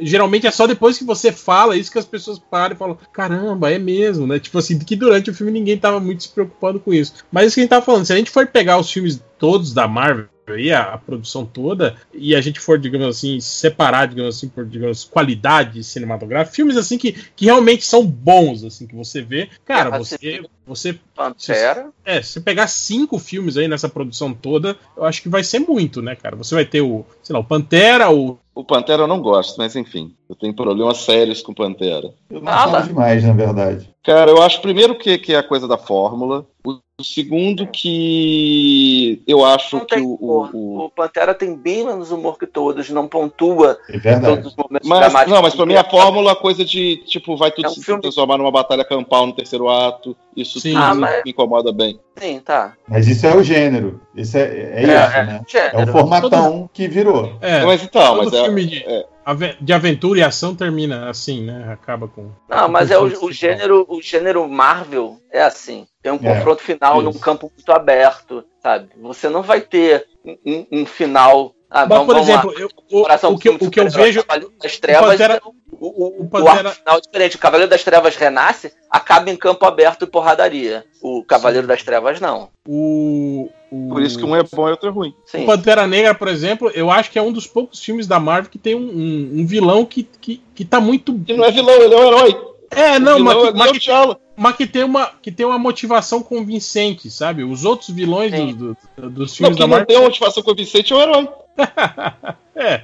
geralmente 0.01 0.47
é 0.47 0.51
só 0.51 0.67
depois 0.67 0.99
que 0.99 1.05
você 1.05 1.33
fala 1.33 1.77
isso 1.77 1.91
que 1.91 1.99
as 1.99 2.05
pessoas 2.05 2.39
param 2.39 2.75
e 2.75 2.79
falam: 2.79 2.99
caramba, 3.13 3.71
é 3.71 3.79
mesmo, 3.79 4.27
né? 4.27 4.39
Tipo 4.39 4.59
assim, 4.59 4.79
que 4.79 4.97
durante 4.97 5.31
o 5.31 5.35
filme 5.35 5.53
ninguém 5.53 5.79
tava 5.79 6.01
muito 6.01 6.23
se 6.23 6.29
preocupando 6.29 6.81
com 6.81 6.93
isso. 6.93 7.15
Mas 7.31 7.47
isso 7.47 7.55
que 7.55 7.61
a 7.61 7.63
gente 7.63 7.71
tava 7.71 7.85
falando, 7.85 8.05
se 8.05 8.13
a 8.13 8.17
gente 8.17 8.31
for 8.31 8.47
pegar 8.47 8.79
os 8.79 8.91
filmes 8.91 9.23
todos 9.39 9.73
da 9.73 9.87
Marvel 9.87 10.29
aí, 10.55 10.73
a, 10.73 10.95
a 10.95 10.99
produção 10.99 11.45
toda, 11.45 11.97
e 12.15 12.35
a 12.35 12.41
gente 12.41 12.61
for, 12.61 12.79
digamos 12.79 13.07
assim, 13.09 13.41
separar, 13.41 14.07
digamos 14.09 14.37
assim, 14.37 14.49
por 14.49 14.65
digamos, 14.65 15.05
qualidade 15.05 15.83
cinematográfica, 15.83 16.55
filmes 16.55 16.77
assim 16.77 16.97
que, 16.99 17.13
que 17.35 17.45
realmente 17.47 17.85
são 17.85 18.07
bons, 18.07 18.65
assim, 18.65 18.87
que 18.87 18.95
você 18.95 19.23
vê, 19.23 19.49
cara, 19.65 19.95
É, 19.95 19.99
você, 19.99 20.45
você- 20.67 20.99
Pantera. 21.15 21.89
é, 22.05 22.23
se 22.23 22.33
você 22.35 22.41
pegar 22.41 22.67
cinco 22.69 23.19
filmes 23.19 23.57
aí 23.57 23.67
nessa 23.69 23.89
produção 23.89 24.33
toda, 24.33 24.77
eu 24.97 25.05
acho 25.05 25.23
que 25.23 25.29
vai 25.29 25.43
ser 25.43 25.59
muito, 25.61 26.01
né, 26.03 26.15
cara? 26.15 26.37
Você 26.37 26.55
vai 26.55 26.65
ter 26.65 26.81
o, 26.81 27.05
sei 27.23 27.35
lá, 27.35 27.41
o 27.41 27.45
Pantera, 27.45 28.11
o. 28.11 28.39
O 28.55 28.65
Pantera 28.65 29.03
eu 29.03 29.07
não 29.07 29.21
gosto, 29.21 29.59
mas 29.59 29.77
enfim, 29.77 30.15
eu 30.31 30.35
tenho 30.35 30.55
problemas 30.55 30.99
sérios 30.99 31.43
com 31.43 31.53
Pantera. 31.53 32.15
Eu 32.31 32.41
não 32.41 32.51
falo 32.53 32.87
demais, 32.87 33.23
na 33.23 33.33
verdade. 33.35 33.91
Cara, 34.03 34.31
eu 34.31 34.41
acho 34.41 34.63
primeiro 34.63 34.97
que, 34.97 35.19
que 35.19 35.35
é 35.35 35.39
a 35.39 35.43
coisa 35.43 35.69
da 35.69 35.77
fórmula. 35.77 36.47
O, 36.65 36.79
o 36.99 37.05
segundo 37.05 37.67
que 37.67 39.23
eu 39.27 39.45
acho 39.45 39.85
que 39.85 40.01
o, 40.01 40.17
o- 40.19 40.85
o- 40.87 40.91
Pantera 40.91 41.35
tem 41.35 41.55
bem 41.55 41.85
menos 41.85 42.11
humor 42.11 42.39
que 42.39 42.47
todos, 42.47 42.89
não 42.89 43.07
pontua 43.07 43.79
É 43.87 43.97
em 43.97 43.99
verdade. 43.99 44.35
todos 44.37 44.47
os 44.53 44.57
momentos 44.57 44.89
Mas, 44.89 45.01
dramáticos. 45.01 45.35
não, 45.35 45.43
mas 45.43 45.55
pra 45.55 45.67
mim 45.67 45.75
a 45.75 45.85
fórmula, 45.85 46.33
a 46.33 46.37
coisa 46.37 46.65
de, 46.65 46.97
tipo, 47.05 47.37
vai 47.37 47.51
tudo 47.51 47.67
É 47.67 47.69
um 47.69 47.73
se 47.75 47.85
filme- 47.85 48.01
transformar 48.01 48.39
numa 48.39 48.51
batalha 48.51 48.83
campal 48.83 49.27
no 49.27 49.35
terceiro 49.35 49.69
ato. 49.69 50.17
Isso 50.35 50.59
Sim. 50.59 50.73
tudo 50.73 50.83
Ah, 50.83 50.95
mas- 50.95 51.23
me 51.25 51.31
incomoda 51.33 51.71
bem. 51.71 52.01
Sim, 52.17 52.41
tá. 52.41 52.73
Mas 52.89 53.07
isso 53.07 53.27
é 53.27 53.37
o 53.37 53.43
gênero. 53.43 54.01
Isso 54.15 54.39
é, 54.39 54.43
é, 54.43 54.79
isso, 54.81 54.87
né? 54.89 55.41
É 55.47 55.51
Gênero. 55.51 55.91
o 55.91 55.93
formatão 55.93 56.71
que 56.73 56.89
virou. 56.89 57.37
É, 57.43 57.63
mas 57.67 57.83
então, 57.83 58.17
todo 58.17 58.25
mas 58.31 58.33
é, 58.41 58.45
filme 58.45 58.65
de, 58.65 58.83
é. 58.87 59.05
ave- 59.25 59.57
de 59.61 59.73
aventura 59.75 60.21
e 60.21 60.23
ação 60.23 60.55
termina 60.55 61.11
assim, 61.11 61.43
né? 61.43 61.69
Acaba 61.71 62.09
com. 62.09 62.31
Não, 62.49 62.69
mas 62.71 62.91
é 62.91 62.99
o, 62.99 63.03
o 63.03 63.07
Principal. 63.09 63.33
gênero, 63.33 63.85
o 63.87 64.01
gênero 64.01 64.49
Marvel 64.49 65.19
é 65.31 65.43
assim. 65.43 65.87
Tem 66.07 66.13
um 66.13 66.21
É, 66.23 66.35
confronto 66.37 66.63
final 66.63 66.95
isso. 66.99 67.03
num 67.05 67.13
campo 67.15 67.51
muito 67.53 67.73
aberto, 67.73 68.45
sabe? 68.63 68.91
Você 69.03 69.29
não 69.29 69.43
vai 69.43 69.61
ter 69.61 70.07
um, 70.25 70.37
um- 70.47 70.67
um 70.71 70.87
final. 70.87 71.53
Ah, 71.69 71.81
Mas, 71.81 71.89
vamos, 71.89 72.07
por 72.07 72.15
vamos 72.15 72.29
lá. 72.29 72.35
exemplo, 72.35 72.55
eu- 72.61 72.69
o, 72.93 73.35
o 73.35 73.39
que, 73.39 73.49
o 73.49 73.71
que 73.71 73.81
eu 73.81 73.91
vejo. 73.91 74.23
Cavaleiro 74.23 74.53
das 74.63 74.79
Trevas, 74.79 75.11
Pantera- 75.11 75.41
não. 75.45 75.53
o, 75.73 75.87
o, 75.89 76.21
o 76.21 76.23
o 76.23 76.29
Pantera- 76.29 76.69
arco 76.69 76.79
final 76.81 76.97
é 76.97 77.01
diferente. 77.01 77.35
O 77.35 77.39
Cavaleiro 77.41 77.69
das 77.71 77.83
Trevas 77.83 78.15
renasce, 78.15 78.73
acaba 78.89 79.29
em 79.31 79.37
campo 79.37 79.67
aberto 79.67 80.05
e 80.05 80.07
porradaria. 80.07 80.85
O 81.03 81.25
Cavaleiro 81.25 81.67
das 81.67 81.83
Trevas 81.83 82.21
não. 82.21 82.51
O, 82.69 83.49
o, 83.73 83.89
Por 83.89 84.01
isso 84.01 84.17
que 84.17 84.25
um 84.25 84.37
é 84.37 84.45
bom 84.45 84.69
e 84.69 84.71
outro 84.71 84.89
é 84.89 84.93
ruim. 84.93 85.13
Sim. 85.25 85.43
O 85.43 85.47
Pantera 85.47 85.89
Negra, 85.89 86.15
por 86.15 86.29
exemplo, 86.29 86.71
eu 86.73 86.89
acho 86.89 87.11
que 87.11 87.19
é 87.19 87.23
um 87.23 87.33
dos 87.33 87.49
poucos 87.49 87.83
filmes 87.83 88.07
da 88.07 88.21
Marvel 88.21 88.49
que 88.49 88.59
tem 88.59 88.77
um, 88.77 88.79
um- 88.87 89.41
um 89.41 89.45
vilão 89.47 89.85
que, 89.85 90.05
que, 90.21 90.41
que 90.55 90.65
tá 90.65 90.81
muito. 90.81 91.21
E 91.27 91.33
não 91.33 91.45
é 91.45 91.51
vilão, 91.51 91.75
ele 91.75 91.95
é 91.95 91.99
um 91.99 92.07
herói. 92.07 92.47
É, 92.71 92.99
não, 92.99 93.19
mas, 93.21 93.37
é 93.37 93.53
mas 93.53 93.71
que, 93.79 93.89
mas 94.37 94.57
que 94.57 94.67
tem 94.67 94.85
uma, 94.85 95.11
que 95.23 95.31
tem 95.33 95.47
uma 95.47 95.59
motivação 95.59 96.23
convincente, 96.23 97.11
sabe? 97.11 97.45
Os 97.45 97.65
outros 97.65 97.91
vilões 97.91 98.33
do- 98.33 98.77
do- 98.97 99.11
dos 99.11 99.31
Não, 99.31 99.37
filmes 99.37 99.57
quem 99.57 99.69
da 99.69 99.77
não 99.79 99.85
tem 99.85 99.97
Marvel. 99.97 99.97
uma 100.01 100.05
motivação 100.09 100.43
convincente 100.43 100.93
é 100.93 100.97
o 100.97 101.01
herói. 101.01 101.29
é. 102.57 102.83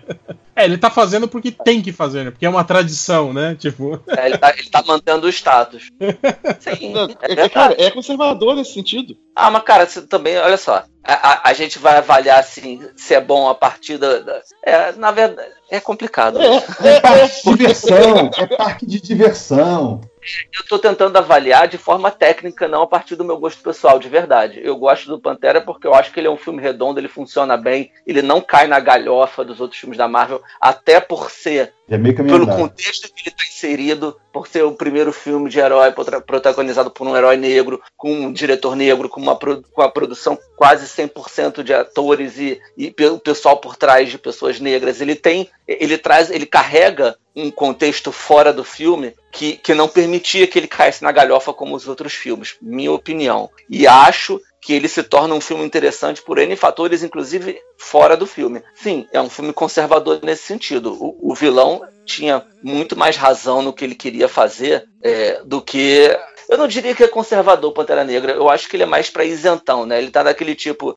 é, 0.54 0.64
ele 0.64 0.76
tá 0.78 0.90
fazendo 0.90 1.26
porque 1.26 1.50
tem 1.50 1.80
que 1.82 1.92
fazer, 1.92 2.24
né? 2.24 2.30
Porque 2.30 2.46
é 2.46 2.48
uma 2.48 2.64
tradição, 2.64 3.32
né? 3.32 3.54
Tipo. 3.58 4.00
É, 4.08 4.26
ele, 4.26 4.38
tá, 4.38 4.50
ele 4.56 4.68
tá 4.70 4.82
mantendo 4.86 5.26
o 5.26 5.30
status. 5.30 5.88
Sim, 6.60 6.92
Não, 6.92 7.08
é 7.22 7.32
é, 7.44 7.48
cara, 7.48 7.74
é 7.78 7.90
conservador 7.90 8.54
nesse 8.56 8.74
sentido. 8.74 9.16
Ah, 9.34 9.50
mas 9.50 9.62
cara, 9.62 9.86
você 9.86 10.02
também, 10.02 10.36
olha 10.38 10.58
só, 10.58 10.84
a, 11.02 11.12
a- 11.32 11.40
a 11.44 11.52
gente 11.54 11.78
vai 11.78 11.96
avaliar 11.96 12.38
assim 12.38 12.80
se 12.96 13.14
é 13.14 13.20
bom 13.20 13.48
a 13.48 13.54
partir 13.54 13.96
da. 13.98 14.42
é, 14.64 14.92
na 14.92 15.10
verdade, 15.10 15.48
é 15.70 15.80
complicado. 15.80 16.38
É, 16.40 16.56
É 16.86 17.00
parque 17.00 17.40
de 17.44 17.56
diversão, 17.56 18.30
é 18.36 18.46
parque 18.46 18.86
de 18.86 19.00
diversão. 19.00 20.00
Eu 20.56 20.64
tô 20.68 20.78
tentando 20.78 21.16
avaliar 21.16 21.66
de 21.66 21.76
forma 21.76 22.08
técnica, 22.08 22.68
não 22.68 22.82
a 22.82 22.86
partir 22.86 23.16
do 23.16 23.24
meu 23.24 23.38
gosto 23.38 23.60
pessoal, 23.60 23.98
de 23.98 24.08
verdade. 24.08 24.60
Eu 24.62 24.76
gosto 24.76 25.08
do 25.08 25.18
Pantera 25.20 25.60
porque 25.60 25.84
eu 25.84 25.94
acho 25.94 26.12
que 26.12 26.20
ele 26.20 26.28
é 26.28 26.30
um 26.30 26.36
filme 26.36 26.62
redondo, 26.62 27.00
ele 27.00 27.08
funciona 27.08 27.56
bem, 27.56 27.90
ele 28.06 28.22
não 28.22 28.40
cai 28.40 28.68
na 28.68 28.78
galhofa 28.78 29.44
dos 29.44 29.58
outros 29.62 29.80
filmes 29.80 29.98
da 29.98 30.08
Marvel, 30.08 30.42
até 30.60 31.00
por 31.00 31.30
ser 31.30 31.72
É 31.88 31.98
pelo 31.98 32.46
contexto 32.46 33.12
que 33.12 33.22
ele 33.22 33.28
está 33.28 33.44
inserido, 33.44 34.16
por 34.32 34.46
ser 34.46 34.62
o 34.64 34.72
primeiro 34.72 35.12
filme 35.12 35.48
de 35.48 35.58
herói 35.58 35.92
protagonizado 36.26 36.90
por 36.90 37.06
um 37.06 37.16
herói 37.16 37.36
negro, 37.36 37.80
com 37.96 38.12
um 38.12 38.32
diretor 38.32 38.74
negro, 38.76 39.08
com 39.08 39.20
uma 39.20 39.36
com 39.36 39.82
a 39.82 39.88
produção 39.88 40.38
quase 40.56 40.86
100% 40.86 41.62
de 41.62 41.74
atores 41.74 42.38
e, 42.38 42.60
e 42.76 42.94
o 43.06 43.18
pessoal 43.18 43.58
por 43.58 43.76
trás 43.76 44.10
de 44.10 44.18
pessoas 44.18 44.60
negras. 44.60 45.00
Ele 45.00 45.14
tem, 45.14 45.48
ele 45.66 45.98
traz, 45.98 46.30
ele 46.30 46.46
carrega 46.46 47.16
um 47.34 47.50
contexto 47.50 48.12
fora 48.12 48.52
do 48.52 48.62
filme 48.62 49.14
que, 49.30 49.56
que 49.56 49.74
não 49.74 49.88
permitia 49.88 50.46
que 50.46 50.58
ele 50.58 50.68
caísse 50.68 51.02
na 51.02 51.10
galhofa 51.10 51.52
como 51.52 51.74
os 51.74 51.88
outros 51.88 52.12
filmes, 52.12 52.56
minha 52.60 52.92
opinião. 52.92 53.50
E 53.68 53.86
acho 53.86 54.40
que 54.62 54.72
ele 54.72 54.88
se 54.88 55.02
torna 55.02 55.34
um 55.34 55.40
filme 55.40 55.64
interessante 55.64 56.22
por 56.22 56.38
N 56.38 56.54
fatores, 56.54 57.02
inclusive 57.02 57.60
fora 57.76 58.16
do 58.16 58.28
filme. 58.28 58.62
Sim, 58.76 59.08
é 59.12 59.20
um 59.20 59.28
filme 59.28 59.52
conservador 59.52 60.20
nesse 60.22 60.44
sentido. 60.44 60.94
O, 60.94 61.32
o 61.32 61.34
vilão 61.34 61.82
tinha 62.06 62.46
muito 62.62 62.96
mais 62.96 63.16
razão 63.16 63.60
no 63.60 63.72
que 63.72 63.84
ele 63.84 63.96
queria 63.96 64.28
fazer 64.28 64.88
é, 65.02 65.42
do 65.44 65.60
que. 65.60 66.16
Eu 66.48 66.56
não 66.56 66.68
diria 66.68 66.94
que 66.94 67.02
é 67.02 67.08
conservador 67.08 67.72
Pantera 67.72 68.04
Negra, 68.04 68.32
eu 68.32 68.48
acho 68.48 68.68
que 68.68 68.76
ele 68.76 68.84
é 68.84 68.86
mais 68.86 69.10
pra 69.10 69.24
isentão, 69.24 69.84
né? 69.84 69.98
Ele 69.98 70.12
tá 70.12 70.22
daquele 70.22 70.54
tipo. 70.54 70.94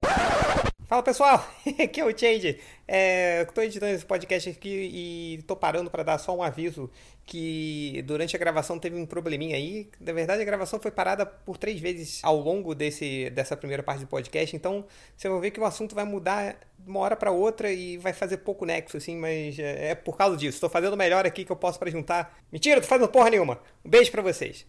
Fala 0.88 1.01
pessoal, 1.01 1.43
aqui 1.82 1.99
é 1.99 2.05
o 2.05 2.16
Change. 2.16 2.59
É, 2.88 3.41
eu 3.41 3.45
tô 3.47 3.61
editando 3.61 3.93
esse 3.93 4.05
podcast 4.05 4.49
aqui 4.49 4.69
e 4.69 5.43
tô 5.43 5.55
parando 5.55 5.89
para 5.89 6.03
dar 6.03 6.17
só 6.17 6.36
um 6.36 6.43
aviso 6.43 6.89
que 7.25 8.03
durante 8.05 8.36
a 8.36 8.39
gravação 8.39 8.77
teve 8.77 8.95
um 8.95 9.05
probleminha 9.05 9.55
aí. 9.55 9.89
Na 9.99 10.13
verdade, 10.13 10.41
a 10.41 10.45
gravação 10.45 10.79
foi 10.79 10.91
parada 10.91 11.25
por 11.25 11.57
três 11.57 11.79
vezes 11.79 12.19
ao 12.23 12.38
longo 12.38 12.75
desse, 12.75 13.31
dessa 13.31 13.57
primeira 13.57 13.81
parte 13.81 14.01
do 14.01 14.07
podcast. 14.07 14.55
Então, 14.55 14.86
você 15.17 15.27
vai 15.27 15.39
ver 15.39 15.51
que 15.51 15.59
o 15.59 15.65
assunto 15.65 15.95
vai 15.95 16.05
mudar 16.05 16.57
de 16.77 16.89
uma 16.89 16.99
hora 16.99 17.15
para 17.15 17.31
outra 17.31 17.71
e 17.71 17.97
vai 17.97 18.13
fazer 18.13 18.38
pouco 18.38 18.65
nexo, 18.65 18.97
assim, 18.97 19.17
mas 19.17 19.57
é, 19.57 19.91
é 19.91 19.95
por 19.95 20.15
causa 20.15 20.38
disso. 20.38 20.61
Tô 20.61 20.69
fazendo 20.69 20.93
o 20.93 20.97
melhor 20.97 21.25
aqui 21.25 21.43
que 21.43 21.51
eu 21.51 21.55
posso 21.55 21.79
para 21.79 21.89
juntar. 21.89 22.38
Mentira, 22.51 22.79
tô 22.79 22.88
fazendo 22.88 23.07
porra 23.07 23.31
nenhuma. 23.31 23.59
Um 23.83 23.89
beijo 23.89 24.11
para 24.11 24.21
vocês. 24.21 24.65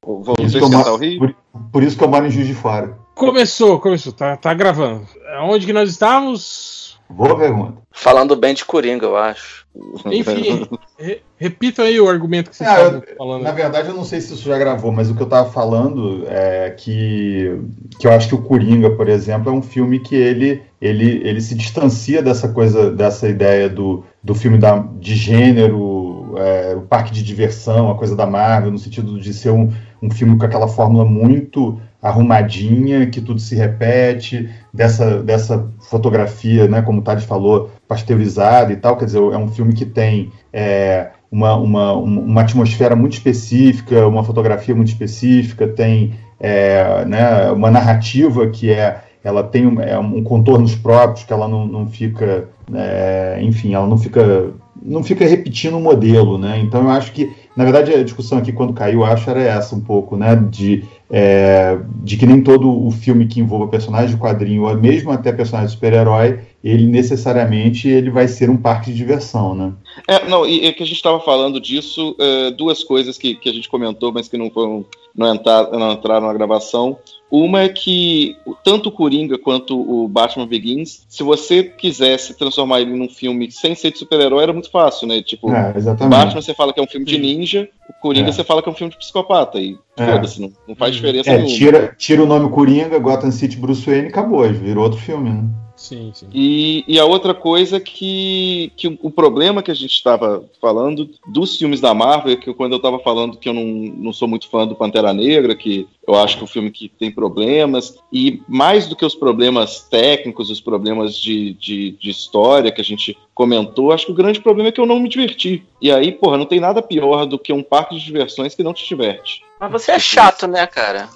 Vou 0.00 0.22
Por 0.22 0.44
isso, 0.44 0.58
que 0.58 0.64
eu 0.64 0.70
moro, 0.70 0.96
Rio. 0.96 1.18
por, 1.18 1.34
por 1.72 1.82
isso 1.82 1.96
que 1.96 2.04
eu 2.04 2.08
moro 2.08 2.26
em 2.26 2.30
Juiz 2.30 2.46
de 2.46 2.54
Fora. 2.54 2.96
Começou, 3.14 3.80
começou, 3.80 4.12
tá, 4.12 4.36
tá 4.36 4.52
gravando. 4.54 5.08
Onde 5.40 5.66
que 5.66 5.72
nós 5.72 5.90
estávamos? 5.90 6.93
Boa 7.08 7.36
pergunta. 7.38 7.74
Falando 7.92 8.34
bem 8.34 8.54
de 8.54 8.64
Coringa, 8.64 9.04
eu 9.06 9.16
acho. 9.16 9.64
Enfim, 10.06 10.66
re, 10.98 11.20
repita 11.36 11.82
aí 11.82 12.00
o 12.00 12.08
argumento 12.08 12.50
que 12.50 12.56
vocês 12.56 12.68
Ah, 12.68 12.78
estavam 12.78 13.02
eu- 13.08 13.16
falando. 13.16 13.42
Na 13.42 13.52
verdade, 13.52 13.88
eu 13.88 13.94
não 13.94 14.04
sei 14.04 14.20
se 14.20 14.32
isso 14.34 14.48
já 14.48 14.58
gravou, 14.58 14.90
mas 14.90 15.10
o 15.10 15.14
que 15.14 15.22
eu 15.22 15.28
tava 15.28 15.50
falando 15.50 16.24
é 16.28 16.70
que, 16.70 17.60
que 17.98 18.06
eu 18.06 18.12
acho 18.12 18.28
que 18.28 18.34
o 18.34 18.42
Coringa, 18.42 18.90
por 18.90 19.08
exemplo, 19.08 19.50
é 19.50 19.52
um 19.52 19.62
filme 19.62 20.00
que 20.00 20.16
ele, 20.16 20.62
ele, 20.80 21.20
ele 21.28 21.40
se 21.40 21.54
distancia 21.54 22.22
dessa 22.22 22.48
coisa, 22.48 22.90
dessa 22.90 23.28
ideia 23.28 23.68
do, 23.68 24.04
do 24.22 24.34
filme 24.34 24.58
da, 24.58 24.78
de 24.78 25.14
gênero, 25.14 26.34
é, 26.36 26.74
o 26.76 26.82
parque 26.82 27.12
de 27.12 27.22
diversão, 27.22 27.90
a 27.90 27.94
coisa 27.96 28.16
da 28.16 28.26
Marvel, 28.26 28.70
no 28.72 28.78
sentido 28.78 29.20
de 29.20 29.32
ser 29.32 29.50
um, 29.50 29.72
um 30.02 30.10
filme 30.10 30.36
com 30.38 30.44
aquela 30.44 30.66
fórmula 30.68 31.04
muito 31.04 31.78
arrumadinha, 32.04 33.06
que 33.06 33.18
tudo 33.18 33.40
se 33.40 33.54
repete, 33.54 34.50
dessa, 34.72 35.22
dessa 35.22 35.66
fotografia, 35.88 36.68
né, 36.68 36.82
como 36.82 37.00
o 37.00 37.02
Tade 37.02 37.26
falou, 37.26 37.70
pasteurizada 37.88 38.74
e 38.74 38.76
tal, 38.76 38.98
quer 38.98 39.06
dizer, 39.06 39.18
é 39.18 39.38
um 39.38 39.48
filme 39.48 39.72
que 39.72 39.86
tem 39.86 40.30
é, 40.52 41.08
uma, 41.32 41.56
uma, 41.56 41.94
uma 41.94 42.42
atmosfera 42.42 42.94
muito 42.94 43.14
específica, 43.14 44.06
uma 44.06 44.22
fotografia 44.22 44.74
muito 44.74 44.88
específica, 44.88 45.66
tem 45.66 46.12
é, 46.38 47.06
né, 47.06 47.50
uma 47.50 47.70
narrativa 47.70 48.46
que 48.48 48.70
é 48.70 49.00
ela 49.24 49.42
tem 49.42 49.66
um, 49.66 49.80
é, 49.80 49.98
um 49.98 50.22
contornos 50.22 50.74
próprios 50.74 51.24
que 51.24 51.32
ela 51.32 51.48
não, 51.48 51.66
não 51.66 51.86
fica 51.86 52.46
é, 52.74 53.38
enfim 53.40 53.72
ela 53.72 53.86
não 53.86 53.96
fica 53.96 54.50
não 54.82 55.02
fica 55.02 55.26
repetindo 55.26 55.78
o 55.78 55.80
modelo 55.80 56.36
né. 56.36 56.60
Então 56.62 56.82
eu 56.82 56.90
acho 56.90 57.10
que 57.12 57.34
na 57.56 57.64
verdade 57.64 57.90
a 57.94 58.04
discussão 58.04 58.36
aqui 58.36 58.52
quando 58.52 58.74
caiu 58.74 59.02
acho 59.02 59.30
era 59.30 59.40
essa 59.40 59.74
um 59.74 59.80
pouco 59.80 60.14
né 60.14 60.36
de 60.36 60.84
é, 61.10 61.78
de 62.02 62.16
que 62.16 62.26
nem 62.26 62.42
todo 62.42 62.86
o 62.86 62.90
filme 62.90 63.26
que 63.26 63.40
envolva 63.40 63.68
personagem 63.68 64.14
de 64.14 64.20
quadrinho 64.20 64.62
ou 64.62 64.76
mesmo 64.76 65.10
até 65.10 65.32
personagem 65.32 65.68
de 65.68 65.74
super-herói 65.74 66.40
ele 66.64 66.86
necessariamente 66.86 67.86
ele 67.88 68.10
vai 68.10 68.26
ser 68.26 68.48
um 68.48 68.56
parque 68.56 68.90
de 68.90 68.96
diversão 68.96 69.54
né 69.54 69.72
É, 70.08 70.26
não, 70.26 70.46
e, 70.46 70.66
e 70.66 70.72
que 70.72 70.82
a 70.82 70.86
gente 70.86 70.96
estava 70.96 71.20
falando 71.20 71.60
disso, 71.60 72.16
é, 72.18 72.50
duas 72.50 72.82
coisas 72.82 73.18
que, 73.18 73.34
que 73.36 73.48
a 73.48 73.52
gente 73.52 73.68
comentou, 73.68 74.10
mas 74.12 74.26
que 74.28 74.36
não, 74.38 74.50
foram, 74.50 74.84
não, 75.14 75.34
entrar, 75.34 75.70
não 75.70 75.92
entraram 75.92 76.26
na 76.26 76.32
gravação. 76.32 76.98
Uma 77.30 77.62
é 77.62 77.68
que 77.68 78.36
tanto 78.64 78.88
o 78.88 78.92
Coringa 78.92 79.36
quanto 79.38 79.78
o 79.78 80.06
Batman 80.08 80.46
Begins, 80.46 81.04
se 81.08 81.22
você 81.22 81.62
quisesse 81.64 82.34
transformar 82.36 82.80
ele 82.80 82.92
num 82.96 83.08
filme 83.08 83.50
sem 83.50 83.74
ser 83.74 83.92
de 83.92 83.98
super-herói, 83.98 84.42
era 84.42 84.52
muito 84.52 84.70
fácil, 84.70 85.06
né? 85.06 85.20
Tipo, 85.22 85.50
é, 85.52 85.72
Batman 86.08 86.40
você 86.40 86.54
fala 86.54 86.72
que 86.72 86.80
é 86.80 86.82
um 86.82 86.86
filme 86.88 87.06
de 87.06 87.18
ninja, 87.18 87.68
o 87.88 87.92
Coringa 88.00 88.28
É. 88.28 88.32
você 88.32 88.44
fala 88.44 88.62
que 88.62 88.68
é 88.68 88.72
um 88.72 88.74
filme 88.74 88.92
de 88.92 88.98
psicopata. 88.98 89.58
E 89.58 89.76
É. 89.98 90.06
foda-se, 90.12 90.40
não, 90.40 90.52
não 90.68 90.74
faz 90.76 90.92
Hum. 90.92 90.96
diferença 90.96 91.30
é, 91.30 91.38
nenhuma. 91.38 91.56
tira, 91.56 91.94
tira 91.98 92.22
o 92.22 92.26
nome 92.26 92.48
Coringa, 92.50 92.98
Gotham 92.98 93.30
City, 93.32 93.56
Bruce 93.56 93.84
Wayne, 93.88 94.08
acabou, 94.08 94.42
virou 94.52 94.84
outro 94.84 94.98
filme, 95.00 95.30
né? 95.30 95.44
Sim, 95.84 96.12
sim. 96.14 96.30
E, 96.32 96.82
e 96.88 96.98
a 96.98 97.04
outra 97.04 97.34
coisa 97.34 97.78
que, 97.78 98.72
que 98.74 98.98
o, 99.02 99.10
problema 99.10 99.62
que 99.62 99.70
a 99.70 99.74
gente 99.74 99.92
estava 99.92 100.42
falando 100.58 101.10
dos 101.26 101.58
filmes 101.58 101.78
da 101.78 101.92
Marvel, 101.92 102.32
é 102.32 102.36
que 102.36 102.54
quando 102.54 102.72
eu 102.72 102.78
estava 102.78 102.98
falando 102.98 103.36
que 103.36 103.50
eu 103.50 103.52
não, 103.52 103.62
não 103.62 104.10
sou 104.10 104.26
muito 104.26 104.48
fã 104.48 104.66
do 104.66 104.74
Pantera 104.74 105.12
Negra, 105.12 105.54
que 105.54 105.86
eu 106.08 106.14
acho 106.14 106.36
que 106.36 106.42
é 106.42 106.44
um 106.44 106.48
filme 106.48 106.70
que 106.70 106.88
tem 106.88 107.10
problemas, 107.10 107.98
e 108.10 108.42
mais 108.48 108.86
do 108.86 108.96
que 108.96 109.04
os 109.04 109.14
problemas 109.14 109.80
técnicos, 109.80 110.48
os 110.48 110.58
problemas 110.58 111.18
de, 111.18 111.52
de, 111.52 111.90
de 111.90 112.08
história 112.08 112.72
que 112.72 112.80
a 112.80 112.84
gente 112.84 113.18
comentou, 113.34 113.92
acho 113.92 114.06
que 114.06 114.12
o 114.12 114.16
grande 114.16 114.40
problema 114.40 114.70
é 114.70 114.72
que 114.72 114.80
eu 114.80 114.86
não 114.86 114.98
me 114.98 115.08
diverti. 115.10 115.66
E 115.82 115.92
aí, 115.92 116.12
porra, 116.12 116.38
não 116.38 116.46
tem 116.46 116.60
nada 116.60 116.80
pior 116.80 117.26
do 117.26 117.38
que 117.38 117.52
um 117.52 117.62
parque 117.62 117.94
de 117.94 118.02
diversões 118.02 118.54
que 118.54 118.62
não 118.62 118.72
te 118.72 118.88
diverte. 118.88 119.42
Mas 119.60 119.70
você 119.70 119.92
é 119.92 119.98
chato, 119.98 120.46
né, 120.46 120.66
cara? 120.66 121.10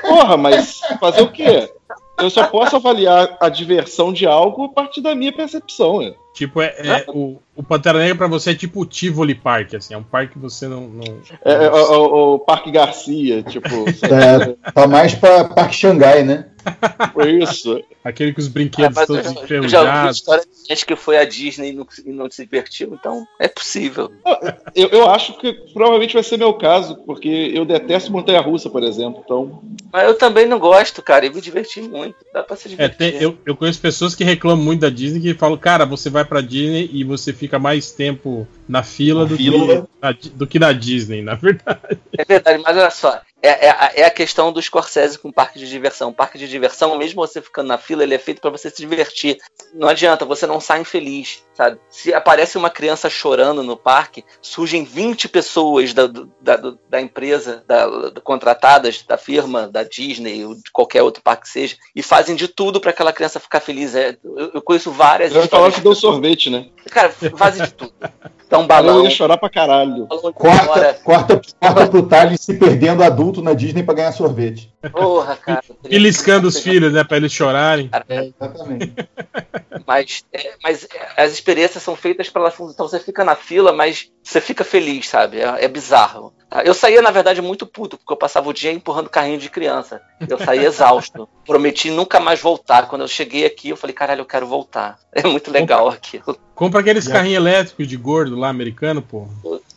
Porra, 0.00 0.38
mas 0.38 0.80
fazer 0.98 1.20
o 1.20 1.30
quê? 1.30 1.70
Eu 2.18 2.30
só 2.30 2.46
posso 2.46 2.76
avaliar 2.76 3.36
a 3.40 3.48
diversão 3.48 4.12
de 4.12 4.24
algo 4.26 4.64
a 4.64 4.68
partir 4.68 5.00
da 5.00 5.14
minha 5.14 5.32
percepção. 5.32 6.00
né? 6.00 6.12
Tipo, 6.32 6.60
é, 6.62 6.74
é- 6.78 7.04
o, 7.08 7.38
o 7.54 7.62
Pantera 7.62 7.98
Negra 7.98 8.16
pra 8.16 8.26
você 8.26 8.50
é 8.50 8.54
tipo 8.54 8.80
o 8.80 8.86
Tivoli 8.86 9.34
Park, 9.34 9.74
assim, 9.74 9.94
é 9.94 9.98
um 9.98 10.02
parque 10.02 10.32
que 10.34 10.38
você 10.38 10.66
não. 10.66 10.82
não... 10.82 11.04
É, 11.44 11.52
é, 11.52 11.70
o, 11.70 11.74
o- 11.74 12.34
o 12.34 12.38
Parque 12.40 12.70
Garcia, 12.70 13.42
tipo, 13.42 13.68
É, 14.02 14.70
tá 14.72 14.86
mais 14.86 15.14
pra 15.14 15.44
Parque 15.44 15.74
Xangai, 15.76 16.22
né? 16.24 16.46
Foi 17.12 17.42
isso. 17.42 17.82
Aquele 18.02 18.32
com 18.32 18.40
os 18.40 18.48
brinquedos 18.48 18.96
Ah, 18.98 19.06
todos 19.06 19.24
eu, 19.26 19.32
eu 19.32 19.34
já 19.34 19.40
ouvi 19.40 19.44
enferrujados. 19.44 20.16
história 20.16 20.42
de 20.44 20.68
gente 20.68 20.86
que 20.86 20.96
foi 20.96 21.16
à 21.16 21.24
Disney 21.24 21.70
e 21.70 21.72
não, 21.72 21.86
e 22.04 22.12
não 22.12 22.30
se 22.30 22.44
divertiu, 22.44 22.94
então 22.94 23.26
é 23.40 23.48
possível. 23.48 24.12
Eu, 24.74 24.88
eu 24.90 25.10
acho 25.10 25.38
que 25.38 25.52
provavelmente 25.72 26.14
vai 26.14 26.22
ser 26.22 26.36
meu 26.36 26.52
caso, 26.54 26.96
porque 27.06 27.28
eu 27.54 27.64
detesto 27.64 28.12
Montanha 28.12 28.40
Russa, 28.40 28.68
por 28.70 28.82
exemplo. 28.82 29.22
Então, 29.24 29.62
Mas 29.92 30.04
eu 30.06 30.14
também 30.16 30.46
não 30.46 30.58
gosto, 30.58 31.02
cara, 31.02 31.24
e 31.26 31.30
me 31.30 31.40
diverti 31.40 31.80
muito. 31.80 32.16
Dá 32.32 32.42
pra 32.42 32.56
se 32.56 32.66
É, 32.68 32.70
divertir. 32.70 32.96
tem- 32.98 33.22
eu, 33.22 33.36
eu 33.46 33.56
conheço 33.56 33.80
pessoas 33.80 34.14
que 34.14 34.24
reclamam 34.24 34.62
muito 34.64 34.80
da 34.80 34.90
Disney 34.90 35.20
que 35.20 35.34
falam, 35.34 35.56
cara, 35.56 35.84
você 35.86 36.10
vai 36.10 36.24
pra 36.24 36.40
Disney 36.40 36.88
e 36.92 37.04
você 37.04 37.32
fica 37.32 37.58
mais 37.58 37.92
tempo 37.92 38.46
na 38.68 38.82
fila, 38.82 39.22
Na 39.22 39.26
do, 39.28 39.36
fila. 39.36 39.82
Que, 39.82 39.88
na, 40.02 40.12
do 40.34 40.46
que 40.46 40.58
na 40.58 40.72
Disney, 40.72 41.22
na 41.22 41.34
verdade. 41.34 41.98
É 42.18 42.24
verdade, 42.24 42.62
mas 42.62 42.76
olha 42.76 42.90
só, 42.90 43.20
é, 43.46 43.66
é, 43.66 43.70
a- 43.70 43.92
é 43.96 44.04
a 44.04 44.10
questão 44.10 44.52
do 44.52 44.60
Scorsese 44.62 45.18
com 45.18 45.30
parque 45.32 45.58
de 45.58 45.68
diversão. 45.68 46.12
Parque 46.12 46.38
de 46.38 46.48
diversão, 46.48 46.96
mesmo 46.98 47.26
você 47.26 47.40
ficando 47.42 47.68
na 47.68 47.78
fila, 47.78 48.02
ele 48.02 48.14
é 48.14 48.18
feito 48.18 48.40
pra 48.40 48.50
você 48.50 48.70
se 48.70 48.76
divertir. 48.76 49.38
Não 49.74 49.88
adianta, 49.88 50.24
você 50.24 50.46
não 50.46 50.60
sai 50.60 50.80
infeliz, 50.80 51.42
sabe? 51.54 51.78
Se 51.90 52.12
aparece 52.14 52.56
uma 52.56 52.70
criança 52.70 53.10
chorando 53.10 53.62
no 53.62 53.76
parque, 53.76 54.24
surgem 54.40 54.84
20 54.84 55.28
pessoas 55.28 55.92
da, 55.92 56.06
da, 56.40 56.56
da 56.88 57.00
empresa, 57.00 57.62
da, 57.66 57.86
da- 58.10 58.20
contratadas 58.20 59.02
da 59.06 59.16
firma, 59.18 59.68
da 59.68 59.82
Disney, 59.82 60.44
ou 60.44 60.54
de 60.54 60.70
qualquer 60.72 61.02
outro 61.02 61.22
parque 61.22 61.42
que 61.42 61.48
seja, 61.50 61.76
e 61.94 62.02
fazem 62.02 62.34
de 62.36 62.48
tudo 62.48 62.80
pra 62.80 62.90
aquela 62.90 63.12
criança 63.12 63.40
ficar 63.40 63.60
feliz. 63.60 63.94
É, 63.94 64.16
eu, 64.24 64.52
eu 64.54 64.62
conheço 64.62 64.90
várias 64.90 65.34
Eu 65.34 65.42
histórias. 65.42 65.74
que 65.76 65.80
deu 65.80 65.94
sorvete, 65.94 66.50
né? 66.50 66.66
Cara, 66.90 67.10
fazem 67.36 67.64
de 67.64 67.72
tudo. 67.72 67.92
Um 68.54 68.68
Cara, 68.68 68.82
eu 68.82 68.86
balão, 68.86 69.04
ia 69.04 69.10
chorar 69.10 69.36
pra 69.36 69.50
caralho. 69.50 70.06
balão 70.06 70.32
Corta, 70.32 70.94
corta, 71.02 71.40
corta 71.58 71.86
pro 71.88 72.02
Thales 72.06 72.40
se 72.40 72.54
perdendo 72.56 73.02
adulto 73.02 73.33
na 73.42 73.54
Disney 73.54 73.82
pra 73.82 73.94
ganhar 73.94 74.12
sorvete. 74.12 74.72
Porra, 74.92 75.36
cara. 75.36 75.62
Beliscando 75.82 76.48
os 76.48 76.58
filhos, 76.58 76.92
né? 76.92 77.02
Pra 77.04 77.16
eles 77.16 77.32
chorarem. 77.32 77.90
Exatamente. 78.08 78.92
Mas, 79.86 80.24
é, 80.32 80.54
mas 80.62 80.84
é, 81.16 81.22
as 81.22 81.32
experiências 81.32 81.82
são 81.82 81.94
feitas 81.94 82.30
pela 82.30 82.48
Então 82.48 82.88
você 82.88 82.98
fica 82.98 83.22
na 83.22 83.34
fila, 83.36 83.70
mas 83.70 84.10
você 84.22 84.40
fica 84.40 84.64
feliz, 84.64 85.06
sabe? 85.08 85.40
É, 85.40 85.64
é 85.64 85.68
bizarro. 85.68 86.32
tá? 86.48 86.62
Eu 86.64 86.72
saía, 86.72 87.02
na 87.02 87.10
verdade, 87.10 87.42
muito 87.42 87.66
puto, 87.66 87.98
porque 87.98 88.12
eu 88.12 88.16
passava 88.16 88.48
o 88.48 88.52
dia 88.54 88.72
empurrando 88.72 89.10
carrinho 89.10 89.38
de 89.38 89.50
criança. 89.50 90.00
Eu 90.26 90.38
saía 90.38 90.64
exausto. 90.68 91.28
Prometi 91.44 91.90
nunca 91.90 92.18
mais 92.18 92.40
voltar. 92.40 92.88
Quando 92.88 93.02
eu 93.02 93.08
cheguei 93.08 93.44
aqui, 93.44 93.68
eu 93.68 93.76
falei, 93.76 93.92
caralho, 93.92 94.20
eu 94.22 94.26
quero 94.26 94.46
voltar. 94.46 94.98
É 95.12 95.22
muito 95.26 95.50
legal 95.50 95.88
aquilo. 95.88 96.34
Compra 96.54 96.80
aqueles 96.80 97.06
E 97.06 97.10
carrinhos 97.12 97.36
elétricos 97.36 97.86
de 97.86 97.96
gordo 97.98 98.36
lá, 98.36 98.48
americano, 98.48 99.02
pô. 99.02 99.28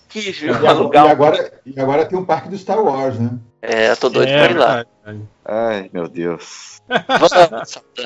Quis 0.07 0.41
E 0.41 0.47
alugar. 0.65 1.09
agora, 1.09 1.35
e, 1.35 1.41
agora, 1.41 1.53
e 1.75 1.79
agora 1.81 2.05
tem 2.05 2.17
um 2.17 2.23
parque 2.25 2.47
do 2.47 2.57
Star 2.57 2.81
Wars, 2.81 3.19
né? 3.19 3.31
É, 3.61 3.95
tô 3.95 4.09
doido 4.09 4.29
É, 4.29 4.43
pra 4.43 4.51
ir 4.51 4.57
lá. 4.57 4.85
Ai, 5.45 5.89
meu 5.93 6.07
Deus. 6.07 6.81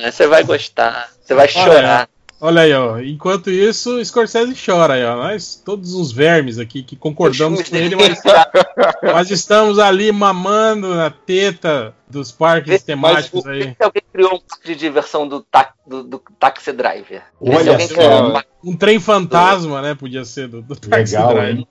Você 0.06 0.28
vai 0.28 0.44
gostar. 0.44 1.10
Você 1.22 1.34
vai 1.34 1.48
chorar. 1.48 2.10
Olha 2.44 2.62
aí, 2.64 2.74
ó. 2.74 3.00
Enquanto 3.00 3.52
isso, 3.52 4.04
Scorsese 4.04 4.56
chora 4.66 4.96
aí, 4.96 5.06
ó. 5.06 5.16
Nós, 5.16 5.62
todos 5.64 5.94
uns 5.94 6.12
vermes 6.12 6.58
aqui 6.58 6.82
que 6.82 6.96
concordamos 6.96 7.60
Os 7.60 7.70
com 7.70 7.76
ele, 7.76 7.96
mas, 7.96 8.20
mas 9.04 9.30
estamos 9.30 9.78
ali 9.78 10.12
mamando 10.12 10.96
na 10.96 11.12
teta 11.12 11.94
dos 12.10 12.32
parques 12.32 12.82
temáticos 12.82 13.44
Vê 13.44 13.52
aí. 13.52 13.64
se 13.64 13.76
alguém 13.80 14.02
criou 14.12 14.34
um 14.34 14.40
parque 14.40 14.66
de 14.66 14.76
diversão 14.76 15.28
do, 15.28 15.42
ta 15.42 15.72
do, 15.86 16.02
do 16.04 16.20
Taxi 16.40 16.72
Driver. 16.74 17.22
Olha 17.40 17.74
alguém 17.74 17.88
só. 17.88 17.94
criou 17.94 18.36
um 18.36 18.42
Um 18.72 18.76
trem 18.76 19.00
fantasma, 19.00 19.80
né? 19.84 19.94
Podia 19.94 20.26
ser 20.26 20.48
do, 20.48 20.64
do 20.64 20.76
Taxi 20.76 21.16
Legal, 21.16 21.34
Driver. 21.36 21.58
hein? 21.58 21.68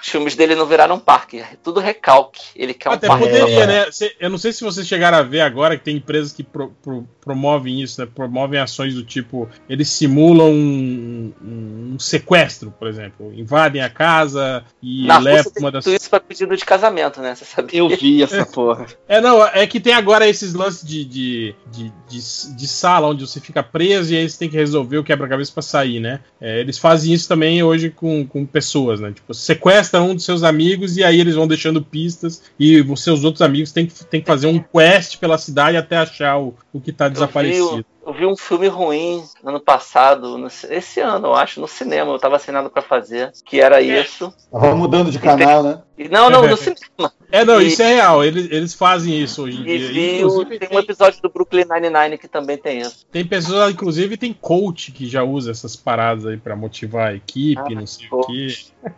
Os 0.00 0.08
filmes 0.10 0.36
dele 0.36 0.54
não 0.54 0.66
viraram 0.66 0.98
parque, 0.98 1.38
é 1.40 1.48
tudo 1.62 1.80
recalque. 1.80 2.40
Ele 2.54 2.74
quer 2.74 2.90
um 2.90 2.92
Até 2.92 3.06
parque. 3.08 3.24
poderia, 3.24 3.66
né? 3.66 3.90
Cê- 3.90 4.14
eu 4.20 4.28
não 4.30 4.38
sei 4.38 4.52
se 4.52 4.62
vocês 4.62 4.86
chegaram 4.86 5.18
a 5.18 5.22
ver 5.22 5.40
agora 5.40 5.76
que 5.76 5.84
tem 5.84 5.96
empresas 5.96 6.32
que 6.32 6.42
pro- 6.44 6.70
pro- 6.82 7.06
promovem 7.20 7.82
isso, 7.82 8.00
né? 8.00 8.06
Promovem 8.14 8.60
ações 8.60 8.94
do 8.94 9.02
tipo, 9.02 9.48
eles 9.68 9.88
simulam 9.88 10.50
um, 10.52 11.32
um- 11.42 11.92
um 11.94 11.98
sequestro, 11.98 12.72
por 12.78 12.86
exemplo. 12.88 13.32
Invadem 13.34 13.82
a 13.82 13.88
casa 13.90 14.64
e 14.82 15.06
Na 15.06 15.18
levam 15.18 15.52
uma 15.58 15.70
das. 15.72 15.84
tudo 15.84 15.96
isso 15.96 16.08
pra 16.10 16.20
pedido 16.20 16.56
de 16.56 16.64
casamento, 16.64 17.20
né? 17.20 17.34
Você 17.34 17.44
sabia? 17.44 17.78
Eu 17.80 17.88
vi 17.88 18.22
essa 18.22 18.44
porra. 18.46 18.86
É, 19.08 19.20
não, 19.20 19.44
é 19.46 19.66
que 19.66 19.80
tem 19.80 19.94
agora 19.94 20.28
esses 20.28 20.54
lances 20.54 20.86
de, 20.86 21.04
de, 21.04 21.54
de, 21.70 21.92
de- 22.08 22.54
de 22.56 22.68
sala 22.68 23.08
onde 23.08 23.26
você 23.26 23.40
fica 23.40 23.62
preso 23.62 24.12
e 24.12 24.16
aí 24.16 24.28
você 24.28 24.38
tem 24.38 24.48
que 24.48 24.56
resolver 24.56 24.98
o 24.98 25.04
quebra-cabeça 25.04 25.52
pra 25.52 25.62
sair, 25.62 26.00
né? 26.00 26.20
É, 26.40 26.60
eles 26.60 26.78
fazem 26.78 27.12
isso 27.12 27.26
também 27.28 27.62
hoje 27.62 27.90
com, 27.90 28.26
com 28.26 28.44
pessoas, 28.46 29.00
né? 29.00 29.10
Tipo, 29.12 29.32
sequestram 29.66 30.10
um 30.10 30.14
dos 30.14 30.24
seus 30.24 30.44
amigos 30.44 30.96
e 30.96 31.02
aí 31.02 31.20
eles 31.20 31.34
vão 31.34 31.46
deixando 31.46 31.82
pistas 31.82 32.42
e 32.58 32.80
os 32.80 33.02
seus 33.02 33.24
outros 33.24 33.42
amigos 33.42 33.72
têm 33.72 33.86
que, 33.86 34.04
têm 34.04 34.20
que 34.20 34.26
fazer 34.26 34.46
um 34.46 34.60
quest 34.60 35.18
pela 35.18 35.36
cidade 35.36 35.76
até 35.76 35.96
achar 35.96 36.38
o, 36.38 36.54
o 36.72 36.80
que 36.80 36.92
tá 36.92 37.08
vi, 37.08 37.14
desaparecido. 37.14 37.84
Eu 38.06 38.12
vi 38.12 38.24
um 38.24 38.36
filme 38.36 38.68
ruim 38.68 39.24
ano 39.44 39.58
passado, 39.60 40.38
no 40.38 40.46
esse 40.70 41.00
ano, 41.00 41.26
eu 41.28 41.34
acho, 41.34 41.60
no 41.60 41.66
cinema. 41.66 42.12
Eu 42.12 42.18
tava 42.18 42.36
assinado 42.36 42.70
pra 42.70 42.80
fazer, 42.82 43.32
que 43.44 43.60
era 43.60 43.80
isso. 43.82 44.32
Tava 44.50 44.74
mudando 44.76 45.10
de 45.10 45.18
canal, 45.18 45.62
né? 45.62 45.82
E, 45.98 46.08
não, 46.08 46.30
não, 46.30 46.46
no 46.46 46.56
cinema. 46.56 47.12
É, 47.32 47.44
não, 47.44 47.60
E- 47.60 47.66
isso 47.66 47.82
é 47.82 47.94
real. 47.94 48.24
Eles, 48.24 48.48
eles 48.50 48.74
fazem 48.74 49.18
isso 49.20 49.42
hoje 49.42 49.58
em 49.58 49.62
E 49.68 49.78
dia. 49.78 49.88
vi, 49.88 50.24
o- 50.24 50.28
Inclusive, 50.28 50.58
tem 50.60 50.68
um 50.76 50.78
episódio 50.80 51.20
do 51.20 51.28
Brooklyn 51.28 51.64
Nine-Nine 51.68 52.16
que 52.18 52.28
também 52.28 52.56
tem 52.56 52.78
isso. 52.78 53.04
Tem 53.10 53.26
pessoas, 53.26 53.72
inclusive, 53.72 54.16
tem 54.16 54.32
coach 54.32 54.92
que 54.92 55.08
já 55.08 55.24
usa 55.24 55.50
essas 55.50 55.74
paradas 55.74 56.26
aí 56.26 56.36
pra 56.36 56.54
motivar 56.54 57.08
a 57.08 57.14
equipe, 57.14 57.60
Ah, 57.60 57.70
não 57.80 57.86
sei 57.86 58.06
o 58.06 58.10
coach. 58.10 58.72
quê. 58.72 58.90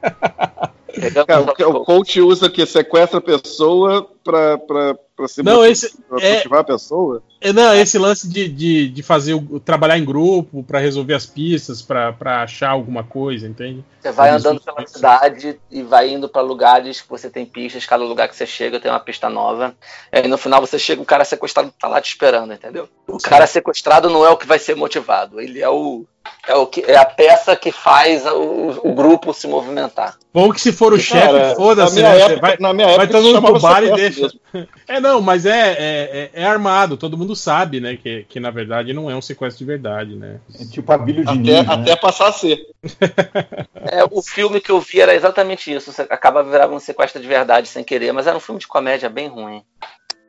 Pegamos 1.00 1.26
Cara, 1.26 1.44
só 1.44 1.50
o, 1.50 1.54
que- 1.54 1.64
o 1.64 1.84
coach 1.84 2.20
usa 2.20 2.50
que 2.50 2.64
sequestra 2.66 3.18
a 3.18 3.22
pessoa 3.22 4.10
pra, 4.32 5.28
se 5.28 5.42
Não, 5.42 5.56
motiv- 5.56 5.70
esse 5.72 5.96
pra 6.08 6.20
é- 6.20 6.34
motivar 6.36 6.60
a 6.60 6.64
pessoa? 6.64 7.22
É, 7.40 7.52
não, 7.52 7.72
esse 7.74 7.98
lance 7.98 8.28
de, 8.28 8.48
de, 8.48 8.88
de 8.88 9.02
fazer 9.02 9.34
o, 9.34 9.60
trabalhar 9.60 9.96
em 9.98 10.04
grupo 10.04 10.62
pra 10.62 10.78
resolver 10.80 11.14
as 11.14 11.24
pistas, 11.24 11.80
pra 11.80 12.12
pra 12.12 12.42
achar 12.42 12.70
alguma 12.70 13.04
coisa, 13.04 13.46
entende? 13.46 13.84
Você 14.00 14.10
vai 14.12 14.30
andando 14.30 14.60
pela 14.60 14.84
cidade 14.86 15.58
e 15.70 15.82
vai 15.82 16.10
indo 16.10 16.28
pra 16.28 16.42
lugares 16.42 17.00
que 17.00 17.08
você 17.08 17.30
tem 17.30 17.46
pistas, 17.46 17.86
cada 17.86 18.02
lugar 18.04 18.28
que 18.28 18.36
você 18.36 18.46
chega 18.46 18.80
tem 18.80 18.90
uma 18.90 18.98
pista 19.00 19.28
nova. 19.28 19.74
E 20.12 20.18
aí 20.18 20.28
no 20.28 20.38
final 20.38 20.60
você 20.60 20.78
chega, 20.78 21.00
o 21.00 21.06
cara 21.06 21.24
sequestrado 21.24 21.72
tá 21.80 21.86
lá 21.88 22.00
te 22.00 22.08
esperando, 22.10 22.52
entendeu? 22.52 22.88
O 23.06 23.18
cara 23.18 23.46
sequestrado 23.46 24.10
não 24.10 24.24
é 24.26 24.30
o 24.30 24.36
que 24.36 24.46
vai 24.46 24.58
ser 24.58 24.74
motivado, 24.74 25.40
ele 25.40 25.60
é 25.60 25.68
o 25.68 26.04
é, 26.46 26.54
o 26.54 26.66
que, 26.66 26.82
é 26.86 26.96
a 26.96 27.04
peça 27.06 27.56
que 27.56 27.72
faz 27.72 28.26
o, 28.26 28.80
o 28.84 28.92
grupo 28.94 29.32
se 29.32 29.46
movimentar. 29.46 30.16
Bom 30.32 30.52
que 30.52 30.60
se 30.60 30.72
for 30.72 30.92
o 30.92 30.98
chefe, 30.98 31.54
foda-se, 31.56 32.02
na 32.02 32.10
né? 32.12 32.20
época, 32.20 32.40
vai, 32.40 32.56
na 32.60 32.72
minha 32.74 32.86
vai 32.88 32.96
época 32.96 33.12
todo 33.12 33.24
isso 33.28 33.40
mundo 33.40 33.52
pro 33.52 33.60
bar 33.60 33.82
e 33.82 33.92
deixa. 33.92 34.17
Mesmo. 34.20 34.40
É, 34.88 35.00
não, 35.00 35.20
mas 35.20 35.44
é, 35.44 35.72
é, 35.72 36.30
é- 36.34 36.42
é 36.42 36.44
armado, 36.44 36.96
todo 36.96 37.16
mundo 37.16 37.36
sabe, 37.36 37.78
né? 37.80 37.96
Que, 37.96 38.24
que 38.24 38.40
na 38.40 38.50
verdade 38.50 38.92
não 38.92 39.10
é 39.10 39.14
um 39.14 39.20
sequestro 39.20 39.58
de 39.58 39.64
verdade, 39.64 40.14
né? 40.16 40.40
É 40.58 40.64
tipo 40.64 40.90
a 40.90 40.96
Bíblia 40.98 41.24
de 41.24 41.30
Até, 41.30 41.40
Ninho, 41.40 41.62
né? 41.62 41.66
até 41.68 41.96
passar 41.96 42.28
a 42.28 42.32
ser. 42.32 42.58
É, 43.90 44.04
o 44.10 44.20
filme 44.22 44.60
que 44.60 44.70
eu 44.70 44.80
vi 44.80 45.00
era 45.00 45.14
exatamente 45.14 45.72
isso. 45.72 45.92
Você 45.92 46.02
acaba 46.02 46.42
virando 46.42 46.74
um 46.74 46.80
sequestro 46.80 47.20
de 47.22 47.28
verdade 47.28 47.68
sem 47.68 47.82
querer, 47.82 48.12
mas 48.12 48.26
era 48.26 48.36
um 48.36 48.40
filme 48.40 48.60
de 48.60 48.66
comédia 48.66 49.08
bem 49.08 49.28
ruim. 49.28 49.62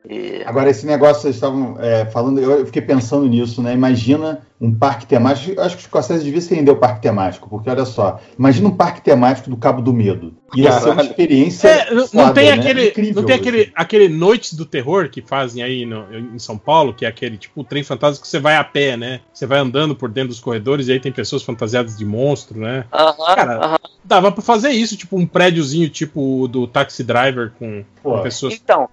E- 0.07 0.41
Agora, 0.45 0.69
esse 0.69 0.85
negócio 0.85 1.21
vocês 1.23 1.35
estavam 1.35 1.75
é, 1.79 2.05
falando, 2.05 2.39
eu 2.39 2.65
fiquei 2.65 2.81
pensando 2.81 3.27
nisso, 3.27 3.61
né? 3.61 3.73
Imagina 3.73 4.41
um 4.59 4.73
parque 4.73 5.05
temático. 5.05 5.51
Eu 5.57 5.63
acho 5.63 5.75
que 5.75 5.81
os 5.81 5.87
Scorsese 5.87 6.23
devia 6.23 6.41
se 6.41 6.53
render 6.53 6.71
o 6.71 6.77
parque 6.77 7.01
temático, 7.01 7.49
porque 7.49 7.69
olha 7.69 7.85
só, 7.85 8.19
imagina 8.37 8.67
um 8.69 8.75
parque 8.75 9.01
temático 9.01 9.49
do 9.49 9.57
Cabo 9.57 9.81
do 9.81 9.93
Medo. 9.93 10.33
Ia 10.55 10.71
ser 10.71 10.85
uma 10.85 10.95
Caralho. 10.95 11.09
experiência. 11.09 11.67
É, 11.67 11.93
não, 11.93 12.07
foda, 12.07 12.33
tem 12.33 12.45
né? 12.45 12.51
aquele, 12.53 12.87
Incrível, 12.89 13.21
não 13.21 13.23
tem 13.27 13.35
aquele, 13.35 13.61
assim. 13.61 13.71
aquele 13.75 14.09
Noites 14.09 14.53
do 14.53 14.65
Terror 14.65 15.09
que 15.09 15.21
fazem 15.21 15.61
aí 15.61 15.85
no- 15.85 16.05
em 16.13 16.39
São 16.39 16.57
Paulo, 16.57 16.93
que 16.93 17.05
é 17.05 17.07
aquele 17.07 17.37
tipo 17.37 17.63
trem 17.63 17.83
fantasma 17.83 18.21
que 18.21 18.27
você 18.27 18.39
vai 18.39 18.55
a 18.55 18.63
pé, 18.63 18.97
né? 18.97 19.21
Você 19.33 19.45
vai 19.45 19.59
andando 19.59 19.95
por 19.95 20.09
dentro 20.09 20.29
dos 20.29 20.39
corredores 20.39 20.87
e 20.87 20.93
aí 20.93 20.99
tem 20.99 21.11
pessoas 21.11 21.43
fantasiadas 21.43 21.97
de 21.97 22.05
monstro, 22.05 22.59
né? 22.59 22.85
Aham, 22.91 23.35
Cara, 23.35 23.57
aham. 23.65 23.77
Dava 24.09 24.31
pra 24.31 24.41
fazer 24.41 24.71
isso, 24.71 24.97
tipo 24.97 25.15
um 25.15 25.25
prédiozinho 25.27 25.87
tipo 25.87 26.47
do 26.47 26.65
Taxi 26.65 27.03
Driver 27.03 27.51
com, 27.59 27.85
com 28.01 28.21
pessoas. 28.23 28.55
Então, 28.55 28.89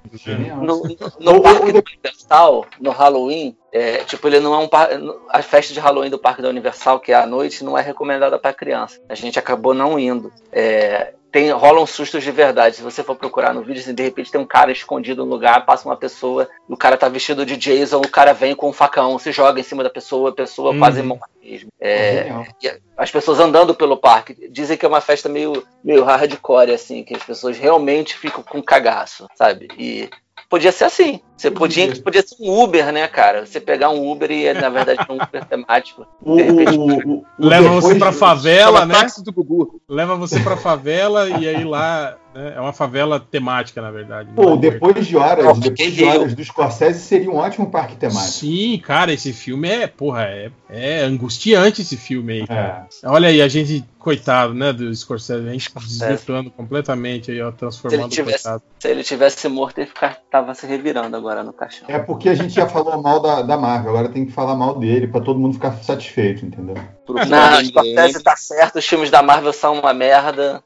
no, 0.61 0.83
no- 0.83 1.35
no 1.35 1.43
parque 1.43 1.73
do 1.73 1.79
Universal, 1.79 2.67
no 2.79 2.91
Halloween, 2.91 3.57
é, 3.73 4.05
tipo, 4.05 4.29
ele 4.29 4.41
não 4.41 4.53
é 4.53 4.59
um 4.59 4.69
par... 4.69 4.91
A 5.31 5.41
festa 5.41 5.73
de 5.73 5.81
Halloween 5.81 6.11
do 6.11 6.19
Parque 6.19 6.43
da 6.43 6.51
Universal, 6.51 7.01
que 7.01 7.13
é 7.13 7.15
à 7.15 7.27
noite, 7.27 7.65
não 7.65 7.79
é 7.79 7.81
recomendada 7.83 8.39
para 8.39 8.53
criança. 8.53 9.01
A 9.09 9.15
gente 9.15 9.39
acabou 9.39 9.73
não 9.73 9.99
indo. 9.99 10.31
É, 10.53 11.15
tem, 11.37 11.51
rolam 11.51 11.85
sustos 11.85 12.25
de 12.25 12.31
verdade. 12.31 12.77
Se 12.77 12.83
você 12.83 13.03
for 13.03 13.15
procurar 13.15 13.53
no 13.53 13.61
vídeo, 13.63 13.83
assim, 13.83 13.95
de 13.95 14.03
repente 14.03 14.31
tem 14.33 14.41
um 14.41 14.47
cara 14.47 14.73
escondido 14.73 15.23
no 15.23 15.31
lugar, 15.31 15.67
passa 15.67 15.87
uma 15.87 15.97
pessoa, 15.97 16.49
o 16.67 16.79
cara 16.79 16.97
tá 16.97 17.11
vestido 17.11 17.45
de 17.45 17.59
Jason, 17.59 17.99
o 17.99 18.09
cara 18.09 18.33
vem 18.33 18.55
com 18.55 18.71
um 18.71 18.73
facão, 18.73 19.19
se 19.19 19.31
joga 19.33 19.61
em 19.61 19.63
cima 19.63 19.83
da 19.83 19.91
pessoa, 19.91 20.31
a 20.31 20.35
pessoa 20.35 20.73
Uhum. 20.73 20.79
quase 20.79 21.03
morre 21.03 21.21
mesmo. 21.43 21.69
É, 21.79 22.27
e 22.63 22.73
as 22.97 23.11
pessoas 23.11 23.39
andando 23.39 23.75
pelo 23.75 23.99
parque 23.99 24.49
dizem 24.51 24.79
que 24.79 24.87
é 24.87 24.89
uma 24.89 25.03
festa 25.03 25.29
meio, 25.29 25.63
meio 25.85 26.05
hardcore, 26.05 26.73
assim, 26.73 27.05
que 27.05 27.15
as 27.15 27.23
pessoas 27.23 27.59
realmente 27.59 28.17
ficam 28.17 28.43
com 28.43 28.63
cagaço, 28.63 29.27
sabe? 29.35 29.69
E 29.77 30.09
podia 30.49 30.73
ser 30.73 30.85
assim. 30.85 31.21
Você 31.37 31.51
podia, 31.51 31.95
podia 32.03 32.23
ser 32.27 32.37
um 32.41 32.63
Uber, 32.63 32.93
né, 32.93 33.07
cara? 33.09 33.45
Você 33.45 33.61
pegar 33.61 33.91
um 33.91 34.11
Uber 34.11 34.31
e 34.31 34.47
é, 34.47 34.55
na 34.55 34.69
verdade, 34.71 35.01
um 35.11 35.15
Uber 35.23 35.45
temático. 35.45 36.07
O, 36.23 36.37
De 36.37 36.43
repente, 36.43 36.79
o- 36.79 36.83
o- 36.87 37.25
o 37.39 37.47
Leva 37.47 37.69
você 37.69 37.95
pra 37.97 38.11
favela, 38.13 38.87
né? 38.87 38.95
táxi 38.95 39.23
do 39.23 39.33
Gugu. 39.33 39.81
Leva 39.89 40.17
você 40.17 40.41
pra 40.41 40.57
favela 40.57 41.29
e 41.29 41.47
aí 41.49 41.63
lá 41.65 42.17
é 42.57 42.61
uma 42.61 42.73
favela 42.73 43.19
temática, 43.19 43.81
na 43.81 43.91
verdade. 43.91 44.31
Pô, 44.35 44.51
né? 44.55 44.57
depois 44.59 45.07
de 45.07 45.17
horas, 45.17 45.59
depois 45.59 45.93
de 45.95 46.05
horas 46.05 46.35
do 46.35 46.45
Scorsese 46.45 47.01
seria 47.01 47.31
um 47.31 47.37
ótimo 47.37 47.71
parque 47.71 47.97
temático. 47.97 48.31
Sim, 48.33 48.79
cara, 48.85 49.13
esse 49.13 49.33
filme 49.33 49.69
é, 49.69 49.87
porra, 49.87 50.25
é, 50.25 50.51
é 50.69 51.01
angustiante 51.03 51.83
esse 51.83 51.97
filme 51.97 52.33
aí. 52.33 52.45
É. 52.49 52.83
Olha 53.05 53.29
aí, 53.29 53.41
a 53.41 53.49
gente, 53.49 53.85
coitado, 53.99 54.55
né, 54.55 54.73
do 54.73 54.95
Scorsese, 54.95 55.47
a 55.49 55.53
gente 55.53 55.65
Scorsese. 55.71 55.99
desvirtuando 55.99 56.51
completamente 56.51 57.31
aí, 57.31 57.41
ó, 57.41 57.51
Se 57.51 57.57
transformando 57.59 58.01
ele 58.01 58.05
o 58.05 58.09
tivesse- 58.09 58.43
coitado. 58.45 58.63
Se 58.79 58.89
ele 58.89 59.03
tivesse 59.03 59.49
morto, 59.49 59.79
ele 59.79 59.87
ficar, 59.87 60.19
tava 60.31 60.55
se 60.55 60.67
revirando 60.67 61.17
agora 61.17 61.43
no 61.43 61.53
caixão. 61.53 61.87
É 61.89 61.99
porque 61.99 62.29
a 62.29 62.35
gente 62.35 62.55
já 62.55 62.67
falou 62.69 63.01
mal 63.03 63.21
da, 63.21 63.43
da 63.43 63.57
Marvel, 63.57 63.91
agora 63.91 64.09
tem 64.09 64.27
que 64.27 64.33
falar 64.33 64.55
mal 64.55 64.79
dele 64.79 65.07
pra 65.07 65.21
todo 65.21 65.39
mundo 65.41 65.55
ficar 65.55 65.73
satisfeito, 65.83 66.45
entendeu? 66.45 66.77
Pro 67.07 67.15
Não, 67.27 67.59
o 67.61 67.65
Scorsese 67.65 68.23
tá 68.23 68.37
certo, 68.37 68.79
os 68.79 68.85
filmes 68.87 69.11
da 69.11 69.23
Marvel 69.23 69.53
são 69.53 69.79
uma 69.79 69.95
merda. 69.95 70.63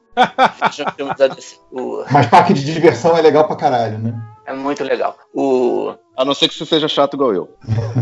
O- 1.71 2.03
Mas 2.11 2.27
parque 2.27 2.53
de 2.53 2.65
diversão 2.65 3.15
é 3.15 3.21
legal 3.21 3.45
pra 3.47 3.55
caralho, 3.55 3.97
né? 3.99 4.13
É 4.45 4.53
muito 4.53 4.83
legal. 4.83 5.15
O... 5.33 5.93
A 6.17 6.25
não 6.25 6.33
ser 6.33 6.49
que 6.49 6.55
você 6.55 6.65
seja 6.65 6.87
chato 6.87 7.13
igual 7.13 7.33
eu. 7.33 7.49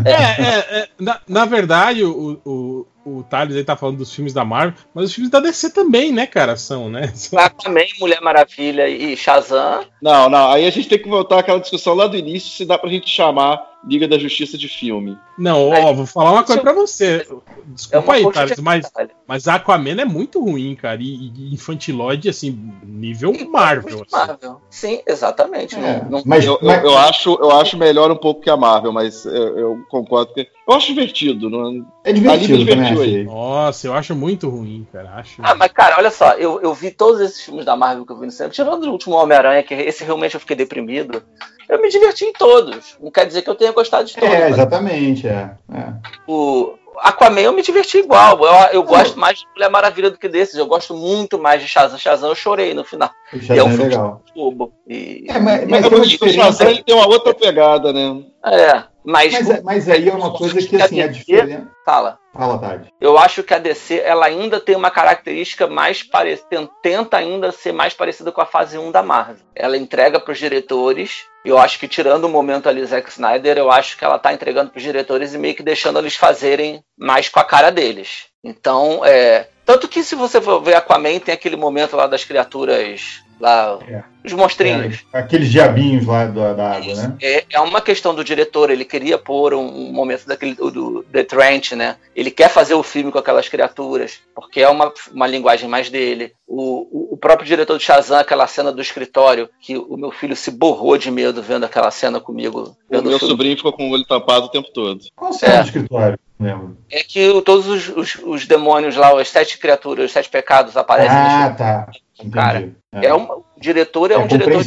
É, 0.04 0.10
é, 0.10 0.80
é, 0.80 0.88
na, 0.98 1.20
na 1.28 1.44
verdade, 1.44 2.02
o, 2.04 2.40
o, 2.44 2.86
o 3.04 3.22
Thales 3.22 3.54
aí 3.54 3.62
tá 3.62 3.76
falando 3.76 3.98
dos 3.98 4.12
filmes 4.12 4.32
da 4.32 4.44
Marvel, 4.44 4.74
mas 4.94 5.06
os 5.06 5.14
filmes 5.14 5.30
da 5.30 5.38
DC 5.40 5.70
também, 5.70 6.12
né, 6.12 6.26
cara? 6.26 6.56
São, 6.56 6.90
né? 6.90 7.08
São... 7.14 7.38
também 7.62 7.88
Mulher 8.00 8.20
Maravilha 8.20 8.88
e 8.88 9.16
Shazam. 9.16 9.84
Não, 10.02 10.28
não, 10.28 10.50
aí 10.50 10.66
a 10.66 10.70
gente 10.70 10.88
tem 10.88 10.98
que 10.98 11.08
voltar 11.08 11.38
àquela 11.38 11.60
discussão 11.60 11.94
lá 11.94 12.06
do 12.06 12.16
início, 12.16 12.50
se 12.50 12.64
dá 12.64 12.76
pra 12.76 12.90
gente 12.90 13.08
chamar 13.08 13.62
Liga 13.86 14.06
da 14.06 14.18
Justiça 14.18 14.58
de 14.58 14.68
filme. 14.68 15.16
Não, 15.38 15.70
ó, 15.70 15.92
vou 15.94 16.04
falar 16.04 16.32
uma 16.32 16.44
coisa 16.44 16.60
pra 16.60 16.72
você. 16.72 17.26
É 17.26 17.34
Desculpa 17.74 18.06
uma 18.06 18.14
aí, 18.14 18.32
Thales, 18.32 18.58
mas, 18.58 18.92
mas 19.26 19.48
Aquaman 19.48 20.00
é 20.00 20.04
muito 20.04 20.42
ruim, 20.42 20.74
cara. 20.74 21.00
E, 21.00 21.32
e 21.34 21.54
infantilóide, 21.54 22.28
assim, 22.28 22.72
nível 22.84 23.32
Marvel. 23.50 24.02
assim. 24.06 24.16
Marvel. 24.28 24.60
Sim, 24.68 25.00
exatamente. 25.06 25.76
É, 25.76 26.02
Não, 26.02 26.10
não- 26.10 26.22
mas, 26.26 26.44
Eu, 26.44 26.58
eu, 26.60 26.66
mas- 26.66 26.84
eu 26.84 26.98
acho, 26.98 27.38
eu 27.40 27.50
acho 27.52 27.78
melhor 27.78 28.10
um 28.10 28.16
pouco 28.16 28.42
que 28.42 28.50
a 28.50 28.56
Marvel, 28.56 28.92
mas 28.92 29.24
eu, 29.24 29.58
eu 29.58 29.84
concordo 29.88 30.34
que. 30.34 30.46
Eu 30.68 30.74
acho 30.74 30.88
divertido. 30.88 31.48
Não... 31.48 31.86
é 32.04 32.12
divertido 32.12 32.54
Ali 32.54 32.64
me 32.64 32.70
também, 32.70 32.88
divertiu 32.92 33.18
aí. 33.18 33.24
Nossa, 33.24 33.86
eu 33.86 33.94
acho 33.94 34.14
muito 34.14 34.48
ruim, 34.48 34.86
cara. 34.92 35.14
Acho. 35.14 35.40
Ah, 35.42 35.54
mas 35.54 35.72
cara, 35.72 35.96
olha 35.98 36.10
só, 36.10 36.32
eu, 36.34 36.60
eu 36.60 36.74
vi 36.74 36.90
todos 36.90 37.20
esses 37.20 37.40
filmes 37.42 37.64
da 37.64 37.74
Marvel 37.76 38.04
que 38.04 38.12
eu 38.12 38.18
vi 38.18 38.26
no 38.26 38.32
cinema, 38.32 38.52
tirando 38.52 38.84
o 38.84 38.92
último 38.92 39.14
Homem-Aranha, 39.16 39.62
que 39.62 39.72
esse 39.74 40.04
realmente 40.04 40.34
eu 40.34 40.40
fiquei 40.40 40.54
deprimido. 40.56 41.22
Eu 41.68 41.80
me 41.80 41.88
diverti 41.88 42.24
em 42.24 42.32
todos. 42.32 42.96
Não 43.00 43.12
quer 43.12 43.26
dizer 43.26 43.42
que 43.42 43.50
eu 43.50 43.54
tenha 43.54 43.69
gostado 43.72 44.04
de 44.04 44.14
todos. 44.14 44.34
É, 44.34 44.40
mas 44.40 44.52
exatamente, 44.52 45.26
é. 45.26 45.50
é. 45.72 45.92
o 46.26 46.74
Aquaman 46.98 47.40
eu 47.40 47.52
me 47.52 47.62
diverti 47.62 47.98
igual. 47.98 48.38
Eu, 48.44 48.52
eu 48.72 48.82
gosto 48.82 49.18
mais 49.18 49.38
de 49.38 49.46
Mulher 49.54 49.70
Maravilha 49.70 50.10
do 50.10 50.18
que 50.18 50.28
desses. 50.28 50.54
Eu 50.54 50.66
gosto 50.66 50.94
muito 50.94 51.38
mais 51.38 51.62
de 51.62 51.68
Shazam. 51.68 51.98
Shazam 51.98 52.28
eu 52.28 52.34
chorei 52.34 52.74
no 52.74 52.84
final. 52.84 53.10
O 53.32 53.36
E 53.36 53.58
é 53.58 53.64
um 53.64 53.68
é 53.68 53.70
filme 53.70 53.84
legal. 53.84 54.22
bobo. 54.34 54.72
E... 54.86 55.24
É, 55.28 55.38
mas, 55.38 55.66
mas 55.66 55.80
Mas 55.82 55.88
tem 55.88 55.98
uma 55.98 56.04
o 56.04 56.32
Shazam 56.32 56.82
tem 56.82 56.94
uma 56.94 57.06
outra 57.08 57.34
pegada, 57.34 57.92
né? 57.92 58.22
É, 58.44 58.82
mas, 59.04 59.32
Mas, 59.32 59.50
é- 59.50 59.62
mas 59.62 59.88
aí 59.88 60.08
é 60.08 60.12
uma 60.12 60.32
coisa 60.32 60.60
que, 60.60 60.80
assim, 60.80 61.00
a 61.00 61.06
diferença. 61.06 61.68
Fala. 61.84 62.18
Fala, 62.32 62.58
Tade. 62.58 62.92
Eu 63.00 63.18
acho 63.18 63.42
que 63.42 63.52
a 63.52 63.58
DC 63.58 63.98
ela 64.04 64.26
ainda 64.26 64.60
tem 64.60 64.76
uma 64.76 64.90
característica 64.90 65.66
mais 65.66 66.02
parecida, 66.02 66.68
tenta 66.82 67.16
ainda 67.16 67.50
ser 67.50 67.72
mais 67.72 67.92
parecida 67.92 68.30
com 68.30 68.40
a 68.40 68.46
fase 68.46 68.78
1 68.78 68.92
da 68.92 69.02
Marvel. 69.02 69.44
Ela 69.54 69.76
entrega 69.76 70.20
para 70.20 70.32
os 70.32 70.38
diretores. 70.38 71.24
Eu 71.44 71.58
acho 71.58 71.78
que 71.78 71.88
tirando 71.88 72.24
o 72.24 72.28
momento 72.28 72.68
ali 72.68 72.84
Zack 72.84 73.10
Snyder, 73.10 73.58
eu 73.58 73.70
acho 73.70 73.96
que 73.96 74.04
ela 74.04 74.18
tá 74.18 74.32
entregando 74.32 74.70
para 74.70 74.78
os 74.78 74.82
diretores 74.82 75.34
e 75.34 75.38
meio 75.38 75.54
que 75.54 75.62
deixando 75.62 75.98
eles 75.98 76.14
fazerem 76.14 76.84
mais 76.98 77.28
com 77.28 77.40
a 77.40 77.44
cara 77.44 77.70
deles. 77.70 78.26
Então, 78.44 79.04
é, 79.04 79.48
tanto 79.64 79.88
que 79.88 80.02
se 80.04 80.14
você 80.14 80.40
for 80.40 80.60
ver 80.62 80.76
Aquaman, 80.76 81.18
tem 81.18 81.34
aquele 81.34 81.56
momento 81.56 81.96
lá 81.96 82.06
das 82.06 82.24
criaturas 82.24 83.22
lá, 83.40 83.78
É. 83.88 84.02
os 84.24 84.32
monstrinhos. 84.34 85.04
É, 85.12 85.18
aqueles 85.18 85.50
diabinhos 85.50 86.06
lá 86.06 86.26
da, 86.26 86.52
da 86.52 86.72
água, 86.76 86.94
né? 86.94 87.16
É, 87.22 87.44
é 87.50 87.60
uma 87.60 87.80
questão 87.80 88.14
do 88.14 88.22
diretor, 88.22 88.70
ele 88.70 88.84
queria 88.84 89.16
pôr 89.16 89.54
um, 89.54 89.66
um 89.88 89.92
momento 89.92 90.26
daquele 90.26 90.54
do, 90.54 90.70
do 90.70 91.02
The 91.04 91.24
Trench, 91.24 91.74
né? 91.74 91.96
Ele 92.14 92.30
quer 92.30 92.50
fazer 92.50 92.74
o 92.74 92.82
filme 92.82 93.10
com 93.10 93.18
aquelas 93.18 93.48
criaturas, 93.48 94.20
porque 94.34 94.60
é 94.60 94.68
uma, 94.68 94.92
uma 95.12 95.26
linguagem 95.26 95.68
mais 95.68 95.88
dele. 95.88 96.32
O, 96.46 97.10
o, 97.10 97.14
o 97.14 97.16
próprio 97.16 97.46
diretor 97.46 97.74
do 97.78 97.82
Shazam, 97.82 98.18
aquela 98.18 98.46
cena 98.46 98.70
do 98.70 98.82
escritório, 98.82 99.48
que 99.60 99.78
o 99.78 99.96
meu 99.96 100.10
filho 100.10 100.36
se 100.36 100.50
borrou 100.50 100.98
de 100.98 101.10
medo 101.10 101.40
vendo 101.42 101.64
aquela 101.64 101.90
cena 101.90 102.20
comigo. 102.20 102.60
O 102.60 102.76
Vendo 102.90 103.08
meu 103.08 103.16
o 103.16 103.20
sobrinho 103.20 103.56
ficou 103.56 103.72
com 103.72 103.88
o 103.88 103.92
olho 103.92 104.04
tampado 104.04 104.46
o 104.46 104.50
tempo 104.50 104.68
todo. 104.72 105.00
Qual 105.16 105.32
cena 105.32 105.54
É. 105.54 105.60
do 105.62 105.64
escritório? 105.66 106.18
Lembro. 106.40 106.78
É 106.90 107.04
que 107.04 107.42
todos 107.42 107.66
os, 107.66 107.88
os, 107.88 108.14
os 108.24 108.46
demônios 108.46 108.96
lá, 108.96 109.20
as 109.20 109.28
sete 109.28 109.58
criaturas, 109.58 110.06
os 110.06 110.12
sete 110.12 110.30
pecados 110.30 110.74
aparecem 110.74 111.14
Ah, 111.14 111.54
tá. 111.56 111.90
Entendi. 112.18 112.30
Cara, 112.34 112.72
É 112.92 113.14
um, 113.14 113.24
o 113.24 113.44
diretor 113.58 114.10
é, 114.10 114.14
É 114.14 114.18
um 114.18 114.26
diretor. 114.26 114.62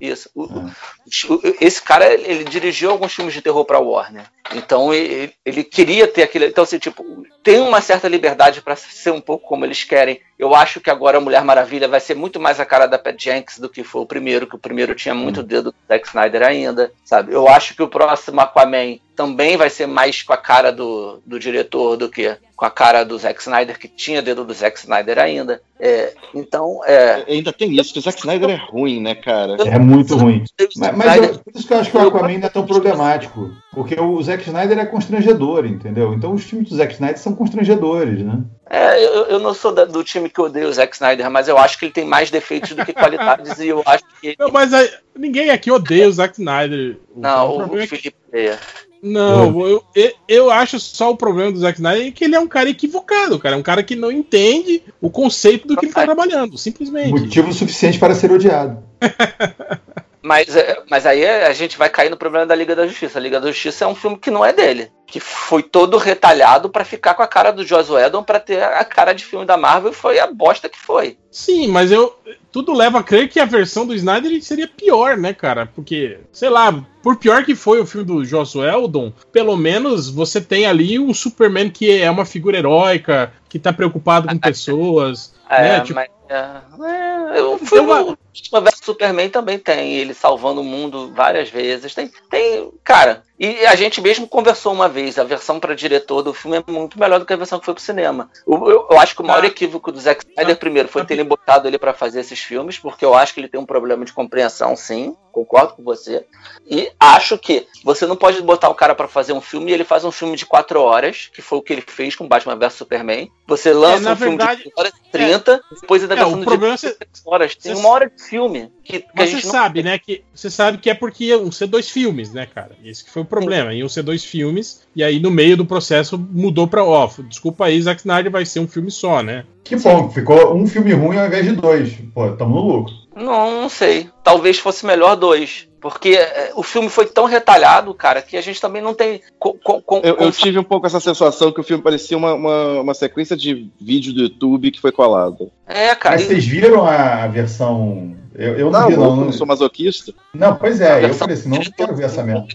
Isso. 0.00 0.30
O- 0.34 0.44
o- 0.44 1.40
esse 1.60 1.82
cara, 1.82 2.12
ele 2.12 2.44
dirigiu 2.44 2.90
alguns 2.90 3.12
filmes 3.14 3.34
de 3.34 3.42
terror 3.42 3.64
pra 3.64 3.80
Warner. 3.80 4.24
Então 4.54 4.94
ele, 4.94 5.32
ele 5.44 5.62
queria 5.64 6.06
ter 6.06 6.22
aquele. 6.22 6.46
Então, 6.46 6.64
assim, 6.64 6.78
tipo, 6.78 7.04
tem 7.42 7.60
uma 7.60 7.80
certa 7.80 8.08
liberdade 8.08 8.62
pra 8.62 8.76
ser 8.76 9.10
um 9.10 9.20
pouco 9.20 9.46
como 9.46 9.64
eles 9.64 9.84
querem. 9.84 10.20
Eu 10.38 10.54
acho 10.54 10.80
que 10.80 10.88
agora 10.88 11.18
a 11.18 11.20
Mulher 11.20 11.42
Maravilha 11.44 11.88
vai 11.88 11.98
ser 12.00 12.14
muito 12.14 12.38
mais 12.38 12.60
a 12.60 12.64
cara 12.64 12.86
da 12.86 12.98
Pat 12.98 13.20
Jenks 13.20 13.58
do 13.58 13.68
que 13.68 13.82
foi 13.82 14.02
o 14.02 14.06
primeiro, 14.06 14.46
que 14.46 14.54
o 14.54 14.58
primeiro 14.58 14.94
tinha 14.94 15.14
muito 15.14 15.42
dedo 15.42 15.72
do 15.72 15.76
Zack 15.88 16.06
Snyder 16.06 16.42
ainda, 16.42 16.92
sabe? 17.04 17.32
Eu 17.34 17.48
acho 17.48 17.74
que 17.74 17.82
o 17.82 17.88
próximo 17.88 18.40
Aquaman 18.40 18.98
também 19.16 19.56
vai 19.56 19.68
ser 19.68 19.86
mais 19.86 20.22
com 20.22 20.32
a 20.32 20.36
cara 20.36 20.70
do, 20.70 21.20
do 21.26 21.38
diretor 21.40 21.96
do 21.96 22.08
que 22.08 22.36
com 22.54 22.64
a 22.64 22.70
cara 22.70 23.04
do 23.04 23.18
Zack 23.18 23.40
Snyder, 23.40 23.78
que 23.78 23.88
tinha 23.88 24.22
dedo 24.22 24.44
do 24.44 24.54
Zack 24.54 24.78
Snyder 24.78 25.18
ainda. 25.18 25.60
É, 25.78 26.12
então, 26.34 26.80
é. 26.86 27.24
Ainda 27.28 27.52
tem 27.52 27.72
isso, 27.78 27.92
que 27.92 27.98
o 27.98 28.02
Zack 28.02 28.18
Snyder 28.18 28.50
é 28.50 28.54
ruim, 28.56 29.00
né, 29.00 29.14
cara? 29.16 29.56
É 29.66 29.78
muito 29.88 30.16
ruim. 30.16 30.44
Mas, 30.76 30.96
mas 30.96 31.16
eu- 31.16 31.38
por 31.40 31.52
isso 31.54 31.66
que 31.66 31.74
eu 31.74 31.78
acho 31.78 31.90
que 31.90 31.96
o 31.96 32.00
Aquaman 32.08 32.38
não 32.38 32.46
é 32.46 32.50
tão 32.50 32.66
problemático. 32.66 33.50
Porque 33.72 33.98
o 34.00 34.20
Zack 34.22 34.42
Snyder 34.46 34.78
é 34.78 34.86
constrangedor, 34.86 35.64
entendeu? 35.66 36.12
Então 36.14 36.32
os 36.32 36.42
filmes 36.44 36.68
do 36.68 36.76
Zack 36.76 36.94
Snyder 36.94 37.18
são 37.18 37.34
constrangedores, 37.34 38.24
né? 38.24 38.40
É, 38.68 39.04
eu, 39.04 39.24
eu 39.26 39.38
não 39.38 39.54
sou 39.54 39.72
da- 39.72 39.84
do 39.84 40.02
time 40.04 40.28
que 40.28 40.40
odeia 40.40 40.68
o 40.68 40.72
Zack 40.72 40.94
Snyder, 40.94 41.30
mas 41.30 41.48
eu 41.48 41.56
acho 41.56 41.78
que 41.78 41.84
ele 41.86 41.92
tem 41.92 42.04
mais 42.04 42.30
defeitos 42.30 42.72
do 42.74 42.84
que 42.84 42.92
qualidades 42.92 43.58
e 43.58 43.68
eu 43.68 43.82
acho 43.86 44.04
que. 44.20 44.34
Não, 44.38 44.50
mas 44.50 44.72
aí, 44.74 44.90
ninguém 45.16 45.50
aqui 45.50 45.70
odeia 45.70 46.08
o 46.08 46.12
Zack 46.12 46.34
Snyder. 46.38 46.96
O 47.14 47.20
Não, 47.20 47.56
o 47.68 47.78
é 47.78 47.86
que- 47.86 47.96
Felipe 47.96 48.16
odeia. 48.28 48.58
Não, 49.02 49.66
eu, 49.66 49.84
eu, 49.94 50.12
eu 50.28 50.50
acho 50.50 50.80
só 50.80 51.10
o 51.10 51.16
problema 51.16 51.52
do 51.52 51.58
Zack 51.58 51.78
Snyder 51.78 52.08
é 52.08 52.10
que 52.10 52.24
ele 52.24 52.34
é 52.34 52.40
um 52.40 52.48
cara 52.48 52.68
equivocado, 52.68 53.38
cara. 53.38 53.54
É 53.54 53.58
um 53.58 53.62
cara 53.62 53.82
que 53.82 53.94
não 53.94 54.10
entende 54.10 54.82
o 55.00 55.08
conceito 55.10 55.68
do 55.68 55.76
que 55.76 55.86
ele 55.86 55.92
tá 55.92 56.04
trabalhando, 56.04 56.58
simplesmente. 56.58 57.10
Motivo 57.10 57.52
suficiente 57.52 57.98
para 57.98 58.14
ser 58.14 58.32
odiado. 58.32 58.82
Mas, 60.20 60.54
é, 60.54 60.82
mas 60.90 61.06
aí 61.06 61.22
é- 61.22 61.46
a 61.46 61.52
gente 61.54 61.78
vai 61.78 61.88
cair 61.88 62.10
no 62.10 62.16
problema 62.16 62.44
da 62.44 62.54
Liga 62.54 62.74
da 62.76 62.86
Justiça. 62.86 63.18
A 63.18 63.22
Liga 63.22 63.40
da 63.40 63.50
Justiça 63.50 63.84
é 63.84 63.88
um 63.88 63.94
filme 63.94 64.18
que 64.18 64.30
não 64.30 64.44
é 64.44 64.52
dele. 64.52 64.90
Que 65.06 65.20
foi 65.20 65.62
todo 65.62 65.96
retalhado 65.96 66.68
pra 66.68 66.84
ficar 66.84 67.14
com 67.14 67.22
a 67.22 67.26
cara 67.26 67.50
do 67.50 67.64
Joss 67.64 67.90
Whedon 67.90 68.22
pra 68.22 68.38
ter 68.38 68.62
a 68.62 68.84
cara 68.84 69.14
de 69.14 69.24
filme 69.24 69.46
da 69.46 69.56
Marvel 69.56 69.90
e 69.92 69.94
foi 69.94 70.18
a 70.18 70.26
bosta 70.26 70.68
que 70.68 70.78
foi. 70.78 71.16
Sim, 71.30 71.68
mas 71.68 71.90
eu. 71.90 72.14
Tudo 72.58 72.72
leva 72.72 72.98
a 72.98 73.02
crer 73.04 73.28
que 73.28 73.38
a 73.38 73.44
versão 73.44 73.86
do 73.86 73.94
Snyder 73.94 74.42
seria 74.42 74.66
pior, 74.66 75.16
né, 75.16 75.32
cara? 75.32 75.64
Porque, 75.64 76.18
sei 76.32 76.50
lá, 76.50 76.84
por 77.00 77.14
pior 77.14 77.44
que 77.44 77.54
foi 77.54 77.80
o 77.80 77.86
filme 77.86 78.04
do 78.04 78.24
Joss 78.24 78.58
Whedon, 78.58 79.12
pelo 79.30 79.56
menos 79.56 80.10
você 80.10 80.40
tem 80.40 80.66
ali 80.66 80.98
um 80.98 81.14
Superman 81.14 81.70
que 81.70 82.02
é 82.02 82.10
uma 82.10 82.24
figura 82.24 82.58
heróica, 82.58 83.32
que 83.48 83.60
tá 83.60 83.72
preocupado 83.72 84.26
com 84.26 84.36
pessoas. 84.36 85.32
É, 85.48 85.62
né? 85.62 85.80
Tipo, 85.82 85.94
mas. 85.94 86.08
É, 86.28 87.38
é, 87.38 87.42
o 87.42 87.58
filme 87.58 87.92
Eu- 87.92 88.08
o 88.08 88.16
Batman 88.16 88.60
vs 88.60 88.80
Superman 88.82 89.30
também 89.30 89.56
tem, 89.56 89.94
ele 89.94 90.12
salvando 90.12 90.60
o 90.60 90.64
mundo 90.64 91.12
várias 91.14 91.48
vezes. 91.48 91.94
Tem, 91.94 92.10
tem. 92.28 92.72
Cara, 92.82 93.22
e 93.38 93.64
a 93.66 93.74
gente 93.76 94.00
mesmo 94.00 94.26
conversou 94.26 94.72
uma 94.72 94.88
vez, 94.88 95.18
a 95.18 95.24
versão 95.24 95.60
para 95.60 95.74
diretor 95.74 96.22
do 96.22 96.34
filme 96.34 96.56
é 96.58 96.70
muito 96.72 96.98
melhor 96.98 97.18
do 97.20 97.26
que 97.26 97.32
a 97.32 97.36
versão 97.36 97.58
que 97.58 97.64
foi 97.64 97.74
pro 97.74 97.82
cinema. 97.82 98.30
Eu, 98.46 98.68
eu- 98.68 98.88
eu 98.90 98.98
acho 98.98 99.14
que 99.14 99.22
o 99.22 99.24
maior 99.24 99.40
Tá. 99.42 99.46
equívoco 99.46 99.92
do 99.92 100.00
Zack 100.00 100.24
Snyder, 100.28 100.56
Tá. 100.56 100.60
primeiro, 100.60 100.88
foi 100.88 101.02
Tá. 101.02 101.08
terem 101.08 101.24
botado 101.24 101.68
ele 101.68 101.78
para 101.78 101.94
fazer 101.94 102.20
esses 102.20 102.40
filmes, 102.40 102.78
porque 102.78 103.04
eu 103.04 103.14
acho 103.14 103.32
que 103.34 103.40
ele 103.40 103.48
tem 103.48 103.60
um 103.60 103.66
problema 103.66 104.04
de 104.04 104.12
compreensão, 104.12 104.74
sim. 104.76 105.16
Concordo 105.38 105.74
com 105.74 105.82
você. 105.84 106.24
E 106.68 106.90
acho 106.98 107.38
que 107.38 107.66
você 107.84 108.06
não 108.06 108.16
pode 108.16 108.42
botar 108.42 108.68
o 108.68 108.74
cara 108.74 108.94
para 108.94 109.06
fazer 109.06 109.32
um 109.32 109.40
filme 109.40 109.70
e 109.70 109.74
ele 109.74 109.84
faz 109.84 110.04
um 110.04 110.10
filme 110.10 110.36
de 110.36 110.44
quatro 110.44 110.80
horas, 110.80 111.30
que 111.32 111.40
foi 111.40 111.58
o 111.58 111.62
que 111.62 111.72
ele 111.72 111.84
fez 111.86 112.16
com 112.16 112.26
Batman 112.26 112.56
vs 112.56 112.72
Superman. 112.74 113.30
Você 113.46 113.72
lança 113.72 114.00
na 114.00 114.12
um 114.12 114.16
filme 114.16 114.36
verdade- 114.36 114.62
de 114.64 114.68
1 114.68 114.72
hora 114.76 114.88
e 114.88 115.10
30, 115.10 115.60
depois 115.80 116.02
ainda 116.02 116.14
é, 116.16 116.24
o 116.26 116.38
problema 116.42 116.74
é 116.74 116.76
você- 116.76 116.88
de 116.88 116.94
seis 117.12 117.22
horas. 117.26 117.54
Tem 117.54 117.72
você- 117.72 117.80
uma 117.80 117.88
hora 117.88 118.10
de 118.10 118.22
filme 118.22 118.70
que, 118.84 118.98
que 119.00 119.06
você 119.16 119.32
não 119.34 119.40
sabe, 119.40 119.82
né? 119.82 119.98
Que 119.98 120.24
você 120.34 120.50
sabe 120.50 120.78
que 120.78 120.90
é 120.90 120.94
porque 120.94 121.26
iam 121.26 121.50
ser 121.52 121.66
dois 121.68 121.88
filmes, 121.88 122.32
né, 122.32 122.46
cara? 122.52 122.72
Esse 122.84 123.04
que 123.04 123.10
foi 123.10 123.22
o 123.22 123.24
problema. 123.26 123.72
Iam 123.72 123.88
ser 123.88 124.02
dois 124.02 124.24
filmes, 124.24 124.82
e 124.94 125.02
aí 125.04 125.20
no 125.20 125.30
meio 125.30 125.56
do 125.56 125.64
processo 125.64 126.18
mudou 126.18 126.66
pra 126.66 126.84
ó, 126.84 127.08
desculpa 127.28 127.66
aí, 127.66 127.80
Zack 127.80 128.00
Snyder 128.00 128.30
vai 128.32 128.44
ser 128.44 128.60
um 128.60 128.68
filme 128.68 128.90
só, 128.90 129.22
né? 129.22 129.44
Que 129.64 129.76
bom, 129.76 130.10
ficou 130.10 130.54
um 130.54 130.66
filme 130.66 130.92
ruim 130.94 131.18
ao 131.18 131.26
invés 131.26 131.44
de 131.44 131.52
dois. 131.52 131.92
Pô, 132.14 132.30
tamo 132.32 132.54
no 132.56 132.62
lucro. 132.62 132.94
Não, 133.18 133.62
não 133.62 133.68
sei. 133.68 134.08
Talvez 134.22 134.58
fosse 134.58 134.86
melhor 134.86 135.16
dois. 135.16 135.66
Porque 135.80 136.08
é, 136.10 136.50
o 136.56 136.62
filme 136.64 136.88
foi 136.88 137.06
tão 137.06 137.24
retalhado, 137.24 137.94
cara, 137.94 138.20
que 138.20 138.36
a 138.36 138.40
gente 138.40 138.60
também 138.60 138.82
não 138.82 138.92
tem. 138.94 139.20
co- 139.38 139.54
co- 139.62 139.80
co- 139.80 140.00
Eu, 140.02 140.16
eu 140.16 140.32
tive 140.32 140.58
um 140.58 140.64
pouco 140.64 140.86
essa 140.88 140.98
sensação 140.98 141.52
que 141.52 141.60
o 141.60 141.62
filme 141.62 141.80
parecia 141.82 142.16
uma, 142.16 142.34
uma, 142.34 142.80
uma 142.80 142.94
sequência 142.94 143.36
de 143.36 143.70
vídeo 143.80 144.12
do 144.12 144.22
YouTube 144.22 144.72
que 144.72 144.80
foi 144.80 144.90
colado. 144.90 145.52
É, 145.66 145.94
cara. 145.94 146.16
Mas 146.16 146.24
e- 146.24 146.26
vocês 146.26 146.44
viram 146.46 146.84
a 146.84 147.28
versão. 147.28 148.16
Eu, 148.34 148.56
eu 148.58 148.70
não, 148.70 148.80
Não, 148.80 148.88
vi, 148.88 148.96
não. 148.96 149.16
não 149.16 149.24
Não, 149.26 149.32
sou 149.32 149.46
masoquista. 149.46 150.12
não, 150.34 150.56
pois 150.56 150.80
é, 150.80 151.04
eu 151.04 151.14
falei 151.14 151.34
assim, 151.34 151.48
não 151.48 151.58
quero 151.60 151.94
ver 151.94 152.06
essa 152.06 152.22
merda. 152.24 152.46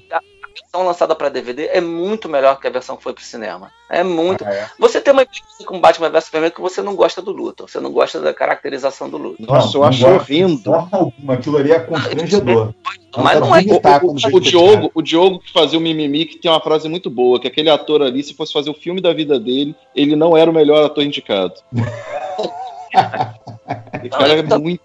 A 0.55 0.61
versão 0.61 0.85
lançada 0.85 1.15
pra 1.15 1.29
DVD 1.29 1.67
é 1.67 1.81
muito 1.81 2.29
melhor 2.29 2.59
que 2.59 2.67
a 2.67 2.69
versão 2.69 2.95
que 2.95 3.03
foi 3.03 3.13
pro 3.13 3.23
cinema. 3.23 3.71
É 3.89 4.03
muito. 4.03 4.45
Ah, 4.45 4.53
é. 4.53 4.69
Você 4.77 5.01
tem 5.01 5.11
uma 5.11 5.23
experiência 5.23 5.65
com 5.65 5.79
Batman 5.79 6.09
vs 6.09 6.25
Superman 6.25 6.51
que 6.51 6.61
você 6.61 6.81
não 6.81 6.95
gosta 6.95 7.21
do 7.21 7.31
luto. 7.31 7.67
Você 7.67 7.79
não 7.79 7.91
gosta 7.91 8.19
da 8.19 8.33
caracterização 8.33 9.09
do 9.09 9.17
luto. 9.17 9.43
Nossa, 9.43 9.77
eu 9.77 9.83
acho 9.83 10.05
alguma, 10.05 11.33
Aquilo 11.33 11.57
ali 11.57 11.71
é 11.71 11.79
constrangedor. 11.79 12.73
Mas 13.15 13.39
não 13.39 13.55
é. 13.55 13.61
O, 14.01 14.37
o, 14.37 14.39
Diogo, 14.39 14.91
o 14.93 15.01
Diogo 15.01 15.39
que 15.39 15.53
fazia 15.53 15.77
o 15.77 15.81
Mimimi, 15.81 16.25
que 16.25 16.37
tem 16.37 16.49
uma 16.49 16.61
frase 16.61 16.89
muito 16.89 17.09
boa, 17.09 17.39
que 17.39 17.47
aquele 17.47 17.69
ator 17.69 18.01
ali, 18.01 18.23
se 18.23 18.33
fosse 18.33 18.51
fazer 18.51 18.69
o 18.69 18.73
filme 18.73 19.01
da 19.01 19.13
vida 19.13 19.39
dele, 19.39 19.75
ele 19.95 20.15
não 20.15 20.35
era 20.35 20.49
o 20.49 20.53
melhor 20.53 20.83
ator 20.83 21.03
indicado. 21.03 21.53
O 22.93 24.09
cara 24.09 24.33
é 24.33 24.57
muito 24.57 24.81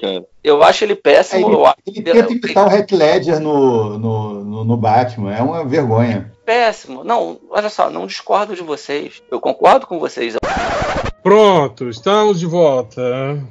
cara. 0.00 0.24
Eu 0.42 0.62
acho 0.62 0.84
ele 0.84 0.92
É, 0.94 0.96
péssimo. 0.96 1.52
eu 1.52 1.66
acho 1.66 1.76
ele, 1.86 1.98
ele 1.98 2.12
tenta 2.22 2.32
imitar 2.32 2.66
o 2.68 2.70
Heath 2.72 2.92
Ledger 2.92 3.40
no, 3.40 3.98
no, 3.98 4.44
no, 4.44 4.64
no 4.64 4.76
Batman. 4.76 5.34
É 5.34 5.42
uma 5.42 5.64
vergonha. 5.64 6.32
péssimo. 6.44 7.02
Não, 7.04 7.38
olha 7.50 7.68
só, 7.68 7.90
não 7.90 8.06
discordo 8.06 8.54
de 8.54 8.62
vocês. 8.62 9.22
Eu 9.30 9.40
concordo 9.40 9.86
com 9.86 9.98
vocês. 9.98 10.36
Pronto, 11.22 11.88
estamos 11.88 12.38
de 12.38 12.46
volta. 12.46 13.02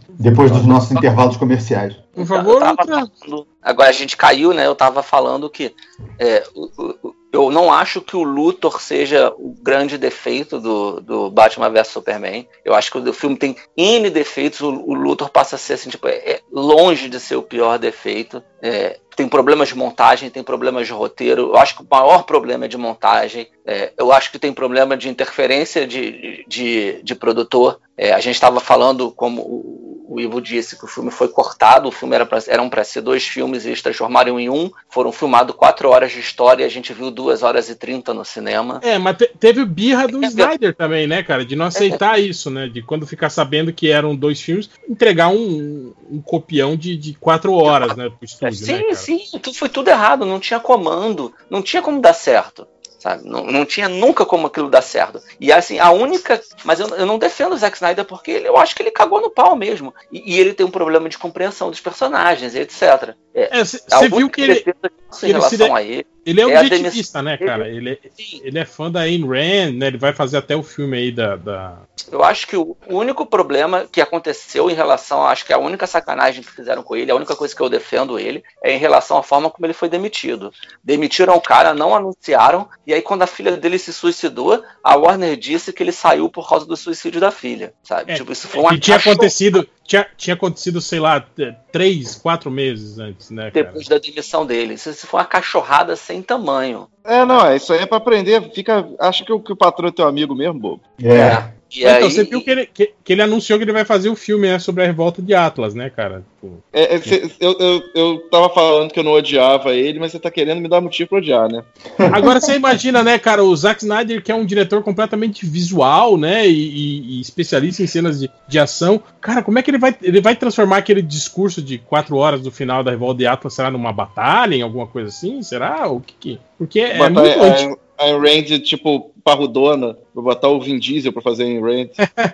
Depois 0.10 0.50
dos 0.52 0.66
nossos 0.66 0.92
intervalos 0.92 1.36
comerciais. 1.36 1.96
Por 2.14 2.26
favor, 2.26 2.54
eu 2.54 2.60
tava 2.60 2.72
Lutra. 2.72 2.86
falando- 3.20 3.48
agora 3.62 3.90
a 3.90 3.94
gente 3.94 4.16
caiu, 4.16 4.54
né? 4.54 4.66
Eu 4.66 4.76
tava 4.76 5.04
falando 5.04 5.50
que 5.50 5.76
é, 6.18 6.44
o- 6.56 6.70
o- 6.82 7.14
eu 7.36 7.52
não 7.52 7.72
acho 7.72 8.02
que 8.02 8.16
o 8.16 8.24
Luthor 8.24 8.82
seja 8.82 9.30
o 9.38 9.54
grande 9.62 9.98
defeito 9.98 10.58
do, 10.58 11.02
do 11.02 11.30
Batman 11.30 11.70
vs 11.70 11.90
Superman. 11.90 12.48
Eu 12.64 12.74
acho 12.74 12.90
que 12.90 12.98
o 12.98 13.14
filme 13.14 13.36
tem 13.36 13.58
N 13.76 14.10
defeitos. 14.10 14.62
O, 14.62 14.70
o 14.70 14.94
Luthor 14.94 15.30
passa 15.30 15.58
a 15.58 15.60
ser 15.60 15.74
assim, 15.74 15.90
tipo, 15.90 16.08
é, 16.08 16.16
é 16.16 16.42
longe 16.50 17.10
de 17.10 17.20
ser 17.20 17.36
o 17.36 17.44
pior 17.44 17.78
defeito. 17.78 18.42
É, 18.68 18.98
tem 19.16 19.30
problemas 19.30 19.70
de 19.70 19.76
montagem, 19.76 20.30
tem 20.30 20.44
problemas 20.44 20.88
de 20.88 20.94
roteiro. 20.94 21.50
Eu 21.54 21.58
acho 21.58 21.76
que 21.76 21.84
o 21.84 21.88
maior 21.90 22.24
problema 22.24 22.66
é 22.66 22.68
de 22.68 22.78
montagem. 22.78 23.48
É, 23.66 23.94
eu 23.98 24.12
acho 24.12 24.32
que 24.32 24.40
tem 24.40 24.52
problema 24.52 24.98
de 24.98 25.08
interferência 25.08 25.86
de, 25.88 26.44
de, 26.48 27.00
de 27.04 27.16
produtor. 27.16 27.80
É, 27.98 28.12
a 28.12 28.20
gente 28.20 28.36
estava 28.36 28.60
falando, 28.60 29.10
como 29.12 29.42
o, 29.42 30.06
o 30.10 30.20
Ivo 30.20 30.42
disse, 30.42 30.78
que 30.78 30.84
o 30.84 30.88
filme 30.88 31.12
foi 31.12 31.30
cortado. 31.30 31.88
O 31.88 31.92
filme 31.92 32.14
era 32.14 32.26
pra, 32.26 32.40
eram 32.48 32.70
para 32.70 32.84
ser 32.84 33.02
dois 33.02 33.24
filmes 33.26 33.64
e 33.64 33.70
eles 33.70 33.82
transformaram 33.82 34.38
em 34.38 34.50
um. 34.50 34.70
Foram 34.90 35.12
filmados 35.14 35.56
quatro 35.56 35.90
horas 35.90 36.12
de 36.12 36.20
história 36.20 36.64
e 36.64 36.66
a 36.66 36.70
gente 36.70 36.92
viu 36.94 37.10
duas 37.10 37.42
horas 37.42 37.70
e 37.70 37.76
trinta 37.76 38.14
no 38.14 38.26
cinema. 38.26 38.82
É, 38.84 38.98
mas 38.98 39.18
te- 39.18 39.32
teve 39.40 39.64
birra 39.64 40.08
do 40.08 40.24
É, 40.24 40.28
Snyder 40.28 40.76
também, 40.76 41.08
né, 41.08 41.24
cara? 41.24 41.46
De 41.46 41.56
não 41.56 41.66
aceitar 41.68 42.20
isso, 42.20 42.50
né? 42.50 42.68
De 42.68 42.82
quando 42.82 43.08
ficar 43.08 43.30
sabendo 43.30 43.72
que 43.72 43.90
eram 43.90 44.14
dois 44.14 44.42
filmes, 44.42 44.70
entregar 44.90 45.30
um, 45.30 45.94
um 46.12 46.22
copião 46.22 46.76
de, 46.76 46.98
de 46.98 47.14
quatro 47.14 47.54
horas, 47.54 47.96
né, 47.96 48.10
pro 48.10 48.26
estúdio, 48.26 48.55
sim, 48.56 48.88
né, 48.88 48.96
sim, 48.96 49.20
tu- 49.40 49.54
foi 49.54 49.70
tudo 49.70 49.90
errado. 49.90 50.26
Não 50.26 50.40
tinha 50.40 50.60
comando, 50.60 51.34
não 51.50 51.62
tinha 51.62 51.82
como 51.82 52.02
dar 52.02 52.14
certo. 52.14 52.68
Sabe? 53.00 53.24
Não, 53.28 53.46
não 53.46 53.66
tinha 53.66 53.88
nunca 53.88 54.26
como 54.26 54.48
aquilo 54.48 54.68
dar 54.70 54.82
certo. 54.82 55.22
E 55.40 55.52
assim, 55.52 55.78
a 55.78 55.92
única. 55.92 56.42
Mas 56.64 56.80
eu, 56.80 56.88
eu 56.90 57.06
não 57.06 57.20
defendo 57.20 57.54
o 57.54 57.58
Zack 57.58 57.76
Snyder 57.78 58.04
porque 58.06 58.32
ele- 58.32 58.48
eu 58.48 58.58
acho 58.58 58.76
que 58.76 58.82
ele 58.82 58.90
cagou 58.90 59.22
no 59.22 59.30
pau 59.30 59.56
mesmo. 59.56 59.94
E, 60.12 60.34
e 60.36 60.40
ele 60.40 60.54
tem 60.54 60.66
um 60.66 60.72
problema 60.72 61.08
de 61.08 61.18
compreensão 61.18 61.70
dos 61.70 61.80
personagens, 61.82 62.56
etc. 62.56 63.16
É, 63.36 63.60
É, 63.60 63.64
você 63.66 64.08
viu 64.10 64.30
que 64.30 64.42
ele, 64.42 64.56
que 64.56 64.70
ele 64.70 65.42
se 65.42 65.58
de- 65.58 65.64
ele. 65.64 66.08
ele 66.26 66.42
é 66.42 66.44
é 66.44 66.60
objetivista, 66.62 67.22
né, 67.22 67.36
demissão 67.38 67.48
cara? 67.58 67.70
Ele, 67.70 67.90
é- 67.92 68.00
ele 68.44 68.60
é 68.60 68.64
fã 68.66 68.90
da 68.90 69.02
Ayn 69.02 69.26
Rand, 69.28 69.74
né? 69.78 69.88
Ele 69.88 69.98
vai 69.98 70.14
fazer 70.14 70.38
até 70.38 70.56
o 70.56 70.64
filme 70.64 70.98
aí 70.98 71.12
da. 71.12 71.36
da... 71.36 71.78
Eu 72.10 72.24
acho 72.24 72.48
que 72.48 72.56
o 72.56 72.78
único 72.88 73.26
problema 73.26 73.86
que 73.92 74.00
aconteceu 74.00 74.70
em 74.70 74.74
relação, 74.74 75.26
acho 75.26 75.46
que 75.46 75.52
a 75.52 75.58
única 75.58 75.86
sacanagem 75.86 76.42
que 76.44 76.52
fizeram 76.52 76.82
com 76.82 76.96
ele, 76.96 77.12
a 77.12 77.16
única 77.16 77.36
coisa 77.36 77.54
que 77.54 77.62
eu 77.62 77.68
defendo 77.70 78.18
ele, 78.18 78.42
é 78.64 78.72
em 78.74 78.78
relação 78.80 79.18
à 79.18 79.24
forma 79.24 79.50
como 79.50 79.66
ele 79.66 79.74
foi 79.74 79.90
demitido. 79.90 80.52
Demitiram 80.84 81.36
o 81.36 81.42
cara, 81.42 81.74
não 81.74 81.94
anunciaram, 81.94 82.70
e 82.88 82.94
aí 82.94 83.02
quando 83.02 83.24
a 83.24 83.28
filha 83.28 83.58
dele 83.58 83.78
se 83.78 83.92
suicidou, 83.92 84.64
a 84.84 84.96
Warner 84.96 85.36
disse 85.36 85.74
que 85.74 85.84
ele 85.84 85.92
saiu 85.92 86.30
por 86.30 86.48
causa 86.48 86.66
do 86.66 86.78
suicídio 86.78 87.20
da 87.20 87.32
filha, 87.32 87.74
sabe? 87.84 88.14
É, 88.14 88.16
tipo, 88.16 88.32
isso 88.32 88.48
foi 88.48 88.62
uma 88.62 88.70
que 88.70 88.80
tinha 88.80 88.98
acontecido, 88.98 89.68
tinha, 89.86 90.06
tinha 90.18 90.34
acontecido, 90.34 90.82
sei 90.82 91.00
lá, 91.00 91.24
três, 91.72 92.16
quatro 92.16 92.50
meses 92.50 92.98
antes, 92.98 93.30
né, 93.30 93.52
cara? 93.52 93.66
depois 93.66 93.88
da 93.88 93.98
demissão 94.00 94.46
dele. 94.46 94.74
Isso, 94.74 94.90
isso 94.90 95.08
foi 95.08 95.20
uma 95.20 95.26
cachorrada 95.26 95.96
sem 95.96 96.22
tamanho. 96.22 96.88
É, 97.04 97.24
não, 97.24 97.46
é, 97.46 97.56
isso 97.56 97.72
aí 97.72 97.82
é 97.82 97.86
pra 97.86 97.98
aprender. 97.98 98.52
Fica, 98.52 98.88
acha 99.00 99.24
que 99.24 99.32
o, 99.32 99.40
que 99.40 99.54
o 99.54 99.56
patrão 99.56 99.88
é 99.88 99.92
teu 99.92 100.08
amigo 100.08 100.34
mesmo, 100.34 100.60
bobo. 100.60 100.82
É. 101.02 101.54
E 101.76 101.84
então, 101.84 101.96
aí, 101.96 102.04
você 102.04 102.24
viu 102.24 102.42
que 102.42 102.50
ele, 102.50 102.66
que, 102.66 102.92
que 103.04 103.14
ele 103.14 103.22
anunciou 103.22 103.58
que 103.60 103.66
ele 103.66 103.72
vai 103.74 103.86
fazer 103.86 104.10
o 104.10 104.16
filme 104.16 104.48
né, 104.48 104.60
sobre 104.60 104.84
a 104.84 104.86
revolta 104.88 105.22
de 105.22 105.34
Atlas, 105.34 105.74
né, 105.74 105.90
cara? 105.90 106.24
Tipo, 106.42 106.64
É, 106.72 106.96
é, 106.96 107.02
cê- 107.02 107.30
eu, 107.40 107.54
eu, 107.60 107.82
eu 107.96 108.18
tava 108.30 108.50
falando 108.50 108.92
que 108.92 109.00
eu 109.00 109.04
não 109.04 109.12
odiava 109.14 109.74
ele, 109.74 110.00
mas 110.00 110.12
você 110.12 110.20
tá 110.20 110.30
querendo 110.32 110.62
me 110.62 110.68
dar 110.70 110.82
motivo 110.82 111.10
pra 111.10 111.18
odiar, 111.18 111.50
né? 111.52 111.64
Agora 112.14 112.40
você 112.40 112.56
imagina, 112.56 113.04
né, 113.04 113.18
cara, 113.20 113.44
o 113.44 113.56
Zack 113.56 113.84
Snyder, 113.84 114.24
que 114.24 114.32
é 114.32 114.36
um 114.36 114.46
diretor 114.46 114.82
completamente 114.84 115.46
visual, 115.46 116.18
né, 116.18 116.48
e, 116.48 116.52
e- 116.52 117.18
e 117.18 117.22
especialista 117.22 117.84
em 117.84 117.88
cenas 117.88 118.20
de, 118.20 118.30
de 118.48 118.60
ação. 118.60 119.02
Cara, 119.20 119.42
como 119.44 119.60
é 119.60 119.62
que 119.64 119.70
ele 119.72 119.78
vai, 119.80 119.96
ele 120.02 120.22
vai 120.22 120.36
transformar 120.36 120.78
aquele 120.78 121.02
discurso 121.02 121.62
de 121.62 121.78
quatro 121.78 122.16
horas 122.18 122.42
do 122.42 122.52
final 122.52 122.84
da 122.84 122.92
Revolta 122.92 123.18
de 123.18 123.28
Atlas, 123.28 123.54
será 123.54 123.70
numa 123.72 123.92
batalha, 123.92 124.56
em 124.56 124.62
alguma 124.62 124.88
coisa 124.88 125.10
assim? 125.10 125.42
Será? 125.42 125.88
O 125.88 126.00
que 126.00 126.14
que... 126.20 126.40
Porque 126.58 126.80
é 126.80 126.98
botar 126.98 127.10
muito 127.22 127.44
anti... 127.44 127.78
a 127.98 128.04
Ayn 128.06 128.20
Rand, 128.20 128.60
tipo, 128.62 129.12
parrudona. 129.24 129.98
Vou 130.14 130.24
botar 130.24 130.50
o 130.50 130.60
Vin 130.62 130.78
Diesel 130.80 131.12
pra 131.14 131.22
fazer 131.22 131.44
Ayn 131.44 131.62
Rand. 131.62 131.90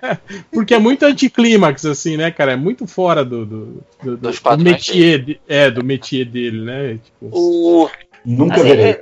Porque 0.52 0.74
é 0.74 0.80
muito 0.80 1.04
anticlímax, 1.06 1.86
assim, 1.86 2.18
né, 2.18 2.32
cara? 2.32 2.54
É 2.54 2.56
muito 2.56 2.86
fora 2.88 3.24
do, 3.24 3.46
do, 3.46 3.66
do, 4.04 4.18
do, 4.18 4.18
Dos 4.18 4.40
do 4.40 4.58
métier, 4.60 5.24
de- 5.24 5.42
é, 5.48 5.70
do 5.72 5.84
métier 5.84 6.26
dele, 6.26 6.62
né? 6.62 7.00
Tipo, 7.04 7.30
o, 7.38 7.90
Nunca 8.26 8.56
Assim, 8.56 8.64
verei. 8.64 8.98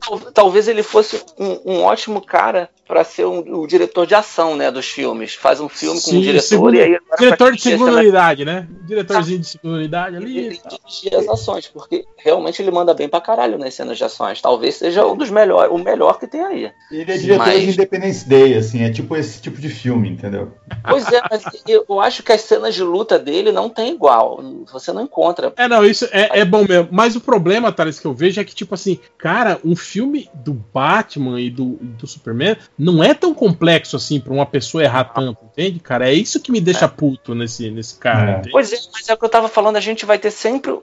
tal- 0.00 0.20
talvez 0.32 0.68
ele 0.68 0.82
fosse 0.82 1.22
um, 1.38 1.72
um 1.74 1.82
ótimo 1.82 2.20
cara 2.20 2.68
para 2.88 3.04
ser 3.04 3.26
um- 3.26 3.60
o 3.60 3.66
diretor 3.66 4.06
de 4.06 4.14
ação, 4.14 4.56
né, 4.56 4.70
dos 4.70 4.86
filmes. 4.86 5.34
Faz 5.34 5.60
um 5.60 5.68
filme 5.68 6.00
com 6.00 6.10
Sim, 6.10 6.18
um 6.18 6.22
diretor 6.22 6.42
segundo- 6.46 6.74
e 6.74 6.80
aí 6.80 6.98
diretor 7.18 7.52
de 7.54 7.60
segunda 7.62 7.92
unidade, 7.98 8.44
né? 8.46 8.66
Diretorzinho 8.86 9.38
de 9.40 9.46
segunda 9.46 9.76
unidade 9.76 10.16
ali. 10.16 10.38
e 10.38 10.52
e 10.54 10.56
tal. 10.58 10.78
dirigir 10.88 11.14
as 11.14 11.28
ações, 11.28 11.66
porque 11.68 12.04
realmente 12.16 12.62
ele 12.62 12.70
manda 12.70 12.94
bem 12.94 13.08
pra 13.08 13.20
caralho 13.20 13.58
nas 13.58 13.74
cenas 13.74 13.98
de 13.98 14.04
ações. 14.04 14.40
Talvez 14.40 14.76
seja 14.76 15.06
um 15.06 15.14
dos 15.16 15.30
melhores, 15.30 15.70
o 15.70 15.76
melhor 15.78 16.18
que 16.18 16.26
tem 16.26 16.40
aí. 16.40 16.70
Ele 16.90 17.12
é 17.12 17.16
diretor 17.18 17.46
Mas- 17.46 17.60
de 17.62 17.70
Independence 17.70 18.26
Day, 18.28 18.54
assim, 18.54 18.82
é 18.82 18.90
tipo 18.90 19.14
esse 19.16 19.40
tipo 19.42 19.60
de 19.60 19.68
filme, 19.68 20.08
entendeu? 20.08 20.52
Pois 20.88 21.06
é, 21.12 21.20
mas 21.30 21.42
eu 21.68 22.00
acho 22.00 22.22
que 22.22 22.32
as 22.32 22.40
cenas 22.40 22.74
de 22.74 22.82
luta 22.82 23.18
dele 23.18 23.52
não 23.52 23.68
tem 23.68 23.92
igual. 23.92 24.42
Você 24.72 24.92
não 24.92 25.02
encontra. 25.02 25.52
É, 25.56 25.68
não, 25.68 25.84
isso 25.84 26.06
é, 26.10 26.40
é 26.40 26.44
bom 26.44 26.64
mesmo. 26.66 26.88
Mas 26.90 27.14
o 27.14 27.20
problema, 27.20 27.70
Thales, 27.70 28.00
que 28.00 28.06
eu 28.06 28.14
vejo 28.14 28.40
é 28.40 28.44
que, 28.44 28.54
tipo 28.54 28.74
assim, 28.74 28.98
cara, 29.18 29.58
um 29.64 29.76
filme 29.76 30.30
do 30.32 30.54
Batman 30.54 31.38
e 31.40 31.50
do, 31.50 31.76
do 31.80 32.06
Superman 32.06 32.56
não 32.78 33.02
é 33.02 33.12
tão 33.12 33.34
complexo 33.34 33.96
assim 33.96 34.20
pra 34.20 34.32
uma 34.32 34.46
pessoa 34.46 34.84
errar 34.84 35.04
tanto, 35.04 35.38
entende, 35.44 35.80
cara? 35.80 36.08
É 36.08 36.12
isso 36.12 36.40
que 36.40 36.52
me 36.52 36.60
deixa 36.60 36.86
puto 36.88 37.34
nesse, 37.34 37.70
nesse 37.70 37.96
cara. 37.98 38.42
É. 38.46 38.50
Pois 38.50 38.72
é, 38.72 38.76
mas 38.92 39.08
é 39.08 39.14
o 39.14 39.18
que 39.18 39.24
eu 39.24 39.28
tava 39.28 39.48
falando, 39.48 39.76
a 39.76 39.80
gente 39.80 40.06
vai 40.06 40.18
ter 40.18 40.30
sempre. 40.30 40.78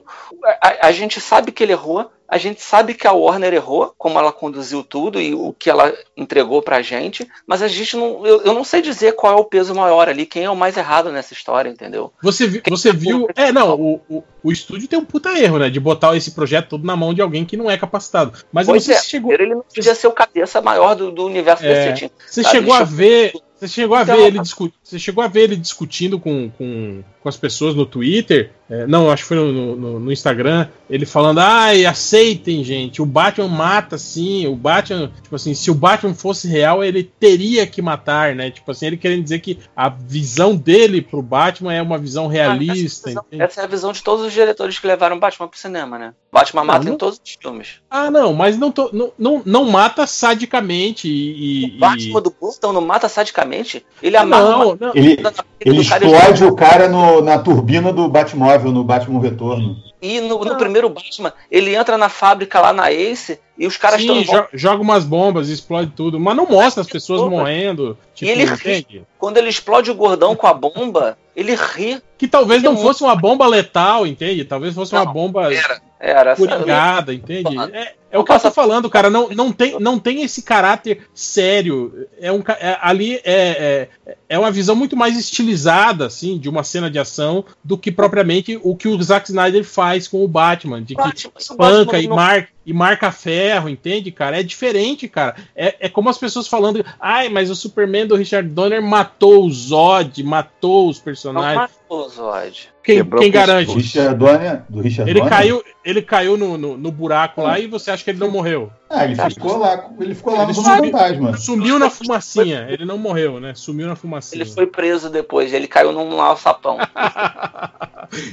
a- 0.62 0.86
a 0.88 0.92
gente 0.92 1.20
sabe 1.20 1.50
que 1.52 1.62
ele 1.62 1.72
errou, 1.72 2.10
a 2.28 2.38
gente 2.38 2.60
sabe 2.62 2.94
que 2.94 3.06
a 3.06 3.12
Warner 3.12 3.54
errou, 3.54 3.94
como 3.96 4.18
ela 4.18 4.32
conduziu 4.32 4.82
tudo 4.82 5.20
e 5.20 5.34
o 5.34 5.52
que 5.58 5.70
ela 5.70 5.92
entregou 6.16 6.60
pra 6.62 6.82
gente, 6.82 7.26
mas 7.46 7.62
a 7.62 7.68
gente 7.68 7.96
não. 7.96 8.26
Eu, 8.26 8.42
eu 8.42 8.54
não 8.54 8.64
sei 8.64 8.82
dizer 8.82 9.12
qual 9.14 9.32
é 9.32 9.40
o 9.40 9.44
peso 9.44 9.74
maior 9.74 10.08
ali, 10.08 10.26
quem 10.26 10.44
é 10.44 10.50
o 10.50 10.56
mais 10.56 10.76
errado 10.76 11.10
nessa 11.12 11.32
história, 11.34 11.68
entendeu? 11.70 12.12
Você, 12.22 12.46
vi- 12.46 12.62
você 12.68 12.92
viu. 12.92 13.28
É, 13.36 13.52
não, 13.52 13.74
o, 13.80 14.00
o, 14.08 14.22
o 14.42 14.52
estúdio 14.52 14.88
tem 14.88 14.98
um 14.98 15.04
puta 15.04 15.38
erro, 15.38 15.58
né? 15.58 15.70
De 15.70 15.78
botar 15.80 16.16
esse 16.16 16.32
projeto 16.32 16.68
todo 16.70 16.84
na 16.86 16.96
mão 16.96 17.12
de 17.14 17.22
alguém 17.22 17.44
que 17.44 17.56
não 17.56 17.70
é 17.70 17.76
capacitado. 17.76 18.32
Mas 18.52 18.66
eu 18.66 18.72
não 18.74 18.80
Pois 18.80 18.84
sei 18.84 18.94
é, 18.94 18.98
se 18.98 19.08
chegou. 19.08 19.32
ele 19.32 19.46
não 19.54 19.62
podia 19.62 19.94
ser 19.94 20.06
o 20.06 20.12
cabeça 20.12 20.60
maior 20.60 20.94
do, 20.94 21.10
do 21.12 21.24
universo 21.26 21.64
É. 21.64 21.92
DC. 21.92 22.10
Você 22.26 22.42
sabe, 22.42 22.56
chegou 22.58 22.74
a 22.74 22.82
ver. 22.84 23.32
Você 23.58 23.68
chegou 23.68 23.96
a 23.96 24.02
Então, 24.02 24.16
ver 24.16 24.26
ele 24.26 24.38
discu 24.38 24.70
Você 24.84 24.98
chegou 24.98 25.24
a 25.24 25.28
ver 25.28 25.44
ele 25.44 25.56
discutindo 25.56 26.20
com, 26.20 26.50
com, 26.50 27.02
com 27.22 27.28
as 27.28 27.38
pessoas 27.38 27.74
no 27.74 27.86
Twitter? 27.86 28.50
É, 28.68 28.84
não, 28.86 29.10
acho 29.10 29.22
que 29.22 29.28
foi 29.28 29.36
no, 29.36 29.76
no- 29.76 30.00
no 30.00 30.12
Instagram. 30.12 30.66
Ele 30.90 31.06
falando, 31.06 31.38
ai, 31.38 31.84
aceitem, 31.86 32.64
gente. 32.64 33.00
O 33.00 33.06
Batman 33.06 33.46
mata 33.48 33.96
sim. 33.96 34.46
O 34.48 34.56
Batman, 34.56 35.10
tipo 35.22 35.36
assim, 35.36 35.54
se 35.54 35.70
o 35.70 35.74
Batman 35.74 36.14
fosse 36.14 36.48
real, 36.48 36.82
ele 36.82 37.04
teria 37.04 37.64
que 37.66 37.80
matar, 37.80 38.34
né? 38.34 38.50
Tipo 38.50 38.70
assim, 38.72 38.86
ele 38.86 38.96
querendo 38.96 39.22
dizer 39.22 39.38
que 39.38 39.58
a 39.76 39.88
visão 39.88 40.56
dele 40.56 41.00
pro 41.00 41.22
Batman 41.22 41.74
é 41.74 41.80
uma 41.82 41.96
visão 41.98 42.26
realista. 42.26 43.08
essa, 43.10 43.20
visão- 43.20 43.24
entende? 43.28 43.42
essa 43.44 43.60
é 43.60 43.64
a 43.64 43.68
visão 43.68 43.92
de 43.92 44.02
todos 44.02 44.24
os 44.24 44.32
diretores 44.32 44.78
que 44.78 44.86
levaram 44.86 45.18
Batman 45.18 45.46
pro 45.48 45.58
cinema, 45.58 45.96
né? 45.98 46.12
Batman 46.32 46.64
mata 46.64 46.84
não- 46.84 46.94
em 46.94 46.96
todos 46.98 47.20
os 47.24 47.36
filmes. 47.40 47.68
Ah, 47.90 48.10
não, 48.10 48.32
mas 48.34 48.58
não, 48.58 48.70
tô- 48.72 48.90
não, 48.92 49.12
não, 49.18 49.42
não 49.46 49.64
mata 49.64 50.06
sadicamente 50.06 51.08
e. 51.08 51.66
e- 51.66 51.76
O 51.76 51.78
Batman 51.78 52.20
do 52.22 52.30
Burton 52.38 52.72
não 52.72 52.80
mata 52.80 53.08
sadicamente. 53.08 53.84
Ele 54.02 54.16
Ah, 54.16 54.22
amarra 54.22 54.42
não, 54.50 54.66
uma 54.72 54.76
não. 54.80 54.92
Ele, 54.94 55.16
ele 55.60 55.78
e 55.78 55.80
explode 55.80 56.44
o 56.44 56.54
cara 56.54 56.88
no- 56.88 57.20
na 57.22 57.38
turbina 57.38 57.92
do 57.92 58.08
Batmóvel, 58.08 58.55
no 58.64 58.82
Batman 58.84 59.20
Retorno. 59.20 59.76
E 60.00 60.20
no, 60.20 60.44
no 60.44 60.56
primeiro 60.56 60.88
Batman, 60.88 61.32
ele 61.50 61.74
entra 61.74 61.96
na 61.96 62.08
fábrica 62.08 62.60
lá 62.60 62.72
na 62.72 62.92
Ace 62.92 63.38
e 63.58 63.66
os 63.66 63.76
caras 63.76 64.00
estão. 64.00 64.22
Jo- 64.22 64.46
joga 64.52 64.82
umas 64.82 65.04
bombas, 65.04 65.48
explode 65.48 65.90
tudo, 65.96 66.20
mas 66.20 66.36
não 66.36 66.46
mostra 66.46 66.82
as 66.82 66.86
pessoas 66.88 67.20
Bomba. 67.22 67.36
morrendo. 67.38 67.96
Tipo, 68.14 68.28
E 68.30 68.32
ele 68.32 68.44
entende? 68.44 69.02
Quando 69.18 69.38
ele 69.38 69.48
explode 69.48 69.90
o 69.90 69.94
gordão 69.94 70.36
com 70.36 70.46
a 70.46 70.52
bomba, 70.54 71.16
ele 71.34 71.54
ri. 71.54 72.00
Que 72.18 72.28
talvez 72.28 72.62
não 72.62 72.72
um- 72.74 72.76
fosse 72.76 73.02
uma 73.02 73.16
bomba 73.16 73.46
letal, 73.46 74.06
entende? 74.06 74.44
Talvez 74.44 74.74
fosse 74.74 74.92
uma 74.94 75.04
Não, 75.04 75.12
bomba 75.12 75.52
Era. 75.52 75.80
Era 76.10 76.30
essa- 76.32 76.46
coringada, 76.46 77.12
entende? 77.12 77.56
É, 77.72 77.94
é 78.12 78.18
o 78.18 78.24
que 78.24 78.32
eu 78.32 78.38
tô 78.40 78.50
falando, 78.50 78.88
cara. 78.88 79.10
Não, 79.10 79.28
não, 79.30 79.50
tem, 79.52 79.78
não 79.80 79.98
tem 79.98 80.22
esse 80.22 80.42
caráter 80.42 81.06
sério. 81.12 82.06
É 82.20 82.30
um, 82.30 82.42
é- 82.60 82.78
ali 82.80 83.16
é, 83.24 83.88
é, 84.06 84.16
é 84.28 84.38
uma 84.38 84.50
visão 84.50 84.76
muito 84.76 84.96
mais 84.96 85.18
estilizada, 85.18 86.06
assim, 86.06 86.38
de 86.38 86.48
uma 86.48 86.62
cena 86.62 86.90
de 86.90 86.98
ação 86.98 87.44
do 87.64 87.76
que 87.76 87.90
propriamente 87.90 88.58
o 88.62 88.76
que 88.76 88.88
o 88.88 89.02
Zack 89.02 89.28
Snyder 89.30 89.64
faz 89.64 90.06
com 90.08 90.24
o 90.24 90.28
Batman, 90.28 90.82
de 90.82 90.94
que 90.94 91.02
Batman, 91.02 91.32
espanca 91.38 91.84
Batman 91.84 91.98
e 91.98 92.08
não- 92.08 92.16
marca, 92.16 92.48
e 92.66 92.72
marca 92.72 93.12
ferro, 93.12 93.68
entende, 93.68 94.10
cara? 94.10 94.40
É 94.40 94.42
diferente, 94.42 95.06
cara. 95.06 95.36
É, 95.54 95.76
é 95.86 95.88
como 95.88 96.08
as 96.10 96.18
pessoas 96.18 96.48
falando, 96.48 96.84
ai, 97.00 97.28
mas 97.28 97.48
o 97.48 97.54
Superman 97.54 98.08
do 98.08 98.16
Richard 98.16 98.48
Donner 98.48 98.82
matou 98.82 99.44
o 99.46 99.50
Zod, 99.52 100.20
matou 100.24 100.88
os 100.88 100.98
Não 100.98 101.04
personagens. 101.04 101.56
matou 101.56 102.06
o 102.06 102.08
Zod. 102.08 102.68
Quem, 102.82 103.04
quem 103.04 103.30
garante? 103.32 103.66
Do 103.72 103.74
Richard 103.78 104.14
Donner, 104.16 104.62
do 104.68 104.80
Richard 104.80 105.10
Ele 105.10 105.18
Donner? 105.20 105.32
caiu, 105.36 105.62
ele 105.84 106.02
caiu 106.02 106.36
no, 106.36 106.56
no, 106.58 106.76
no 106.76 106.92
buraco 106.92 107.42
lá 107.42 107.58
e 107.58 107.66
você 107.66 107.90
acha 107.90 108.02
que 108.04 108.10
ele 108.10 108.18
não 108.20 108.30
morreu. 108.30 108.70
Ah, 108.88 109.04
ele 109.04 109.16
ficou 109.16 109.56
lá, 109.58 109.90
ele 110.00 110.14
ficou 110.14 110.32
lá 110.34 110.40
Ele 110.44 110.48
no 110.48 110.54
subiu- 110.54 110.84
fantasma. 110.92 111.36
Sumiu 111.36 111.78
na 111.80 111.90
fumacinha. 111.90 112.66
Ele 112.68 112.84
não 112.84 112.96
morreu, 112.98 113.40
né? 113.40 113.54
Sumiu 113.54 113.88
na 113.88 113.96
fumacinha. 113.96 114.42
Ele 114.42 114.50
foi 114.50 114.66
preso 114.66 115.10
depois, 115.10 115.52
ele 115.52 115.66
caiu 115.66 115.90
num 115.92 116.20
alçapão. 116.20 116.78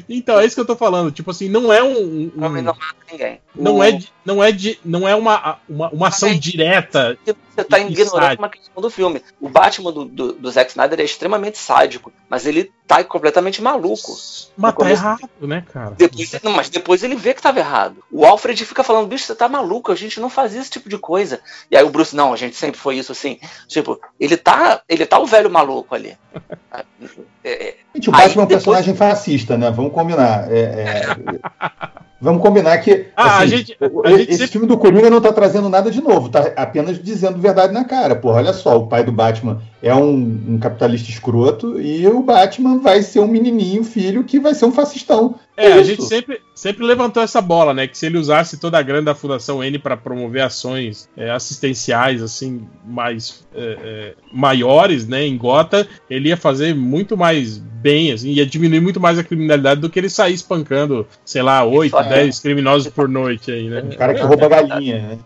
então, 0.09 0.39
é 0.39 0.45
isso 0.45 0.55
que 0.55 0.61
eu 0.61 0.65
tô 0.65 0.75
falando. 0.75 1.11
Tipo 1.11 1.31
assim, 1.31 1.49
não 1.49 1.71
é 1.71 1.83
um. 1.83 2.31
Homem 2.37 2.61
um 2.61 2.65
não 2.65 2.73
mata 2.73 2.95
ninguém. 3.11 3.39
não, 3.55 3.75
O- 3.77 3.83
é, 3.83 3.99
não 4.25 4.43
é 4.43 4.51
de. 4.51 4.79
Não 4.83 5.07
é 5.07 5.15
uma, 5.15 5.57
uma, 5.67 5.89
uma 5.89 6.07
ação 6.07 6.29
Mas- 6.29 6.39
direta. 6.39 7.17
Você 7.55 7.63
tá 7.63 7.77
ignorando 7.77 8.39
uma 8.39 8.49
questão 8.49 8.81
do 8.81 8.89
filme. 8.89 9.21
O 9.39 9.47
Batman 9.47 9.91
do, 9.91 10.05
do, 10.05 10.33
do 10.33 10.49
Zack 10.51 10.71
Snyder 10.71 10.99
é 10.99 11.03
extremamente 11.03 11.59
sádico, 11.59 12.11
mas 12.27 12.47
ele 12.47 12.71
tá 12.87 13.03
completamente 13.03 13.61
maluco. 13.61 14.17
Mas 14.57 14.73
tá 14.75 14.89
errado, 14.89 15.29
né, 15.41 15.63
cara? 15.71 15.91
Depois, 15.91 16.31
não, 16.41 16.51
mas 16.51 16.69
depois 16.69 17.03
ele 17.03 17.15
vê 17.15 17.31
que 17.35 17.43
tava 17.43 17.59
errado. 17.59 18.03
O 18.11 18.25
Alfred 18.25 18.65
fica 18.65 18.83
falando, 18.83 19.07
bicho, 19.07 19.25
você 19.25 19.35
tá 19.35 19.47
maluco, 19.47 19.91
a 19.91 19.95
gente 19.95 20.19
não 20.19 20.31
fazia 20.31 20.61
esse 20.61 20.71
tipo 20.71 20.89
de 20.89 20.97
coisa. 20.97 21.41
E 21.69 21.77
aí 21.77 21.83
o 21.83 21.91
Bruce, 21.91 22.15
não, 22.15 22.33
a 22.33 22.37
gente 22.37 22.55
sempre 22.55 22.79
foi 22.79 22.97
isso 22.97 23.11
assim. 23.11 23.37
Tipo, 23.67 24.01
ele 24.19 24.35
tá, 24.35 24.81
ele 24.89 25.05
tá 25.05 25.19
o 25.19 25.27
velho 25.27 25.49
maluco 25.51 25.93
ali. 25.93 26.17
É, 27.43 27.67
é, 27.69 27.75
Gente, 27.93 28.09
o 28.09 28.11
Batman 28.13 28.43
é 28.43 28.45
um 28.45 28.47
personagem 28.47 28.95
fascista, 28.95 29.57
né? 29.57 29.62
Vamos 29.71 29.91
combinar. 29.93 30.51
É, 30.51 30.59
é- 30.61 31.39
Vamos 32.23 32.41
combinar 32.41 32.77
que 32.77 33.07
Ah, 33.17 33.39
assim, 33.39 33.43
a 33.43 33.45
gente- 33.57 33.77
a 34.05 34.11
esse 34.13 34.47
filme 34.47 34.65
do 34.65 34.77
Coringa 34.77 35.09
não 35.09 35.19
tá 35.19 35.33
trazendo 35.33 35.67
nada 35.67 35.91
de 35.91 36.01
novo, 36.01 36.29
tá 36.29 36.53
apenas 36.55 36.97
dizendo 37.03 37.37
verdade 37.37 37.73
na 37.73 37.83
cara. 37.83 38.15
Porra, 38.15 38.37
olha 38.37 38.53
só, 38.53 38.77
o 38.79 38.87
pai 38.87 39.03
do 39.03 39.11
Batman 39.11 39.61
é 39.81 39.93
um, 39.93 40.13
um 40.47 40.57
capitalista 40.57 41.09
escroto 41.09 41.81
e 41.81 42.07
o 42.07 42.23
Batman 42.23 42.79
vai 42.79 43.01
ser 43.01 43.19
um 43.19 43.27
menininho, 43.27 43.83
filho, 43.83 44.23
que 44.23 44.39
vai 44.39 44.55
ser 44.55 44.65
um 44.65 44.71
fascistão. 44.71 45.35
É, 45.55 45.73
a 45.73 45.77
isso. 45.77 45.83
gente 45.91 46.03
sempre, 46.05 46.39
sempre 46.55 46.83
levantou 46.83 47.21
essa 47.21 47.39
bola, 47.39 47.75
né? 47.75 47.85
Que 47.85 47.95
se 47.95 48.07
ele 48.07 48.17
usasse 48.17 48.57
toda 48.57 48.79
a 48.79 48.81
grana 48.81 49.03
da 49.03 49.13
Fundação 49.15 49.63
N 49.63 49.77
para 49.77 49.95
promover 49.95 50.41
ações 50.41 51.07
é, 51.15 51.29
assistenciais, 51.29 52.23
assim, 52.23 52.65
mais 52.83 53.45
é, 53.53 53.77
é, 53.83 54.13
maiores, 54.33 55.07
né, 55.07 55.25
em 55.27 55.37
Gota, 55.37 55.87
ele 56.09 56.29
ia 56.29 56.37
fazer 56.37 56.73
muito 56.73 57.15
mais 57.15 57.57
bem, 57.57 58.11
assim, 58.13 58.29
ia 58.31 58.45
diminuir 58.45 58.79
muito 58.79 58.99
mais 58.99 59.19
a 59.19 59.23
criminalidade 59.23 59.81
do 59.81 59.89
que 59.89 59.99
ele 59.99 60.09
sair 60.09 60.33
espancando, 60.33 61.05
sei 61.25 61.41
lá, 61.43 61.63
8, 61.65 61.91
Só- 61.91 62.01
10 62.15 62.39
criminosos 62.39 62.91
por 62.91 63.07
noite 63.07 63.51
aí, 63.51 63.69
né? 63.69 63.81
O 63.81 63.97
cara 63.97 64.13
que 64.13 64.21
rouba 64.21 64.47
galinha, 64.47 64.99
né? 64.99 65.19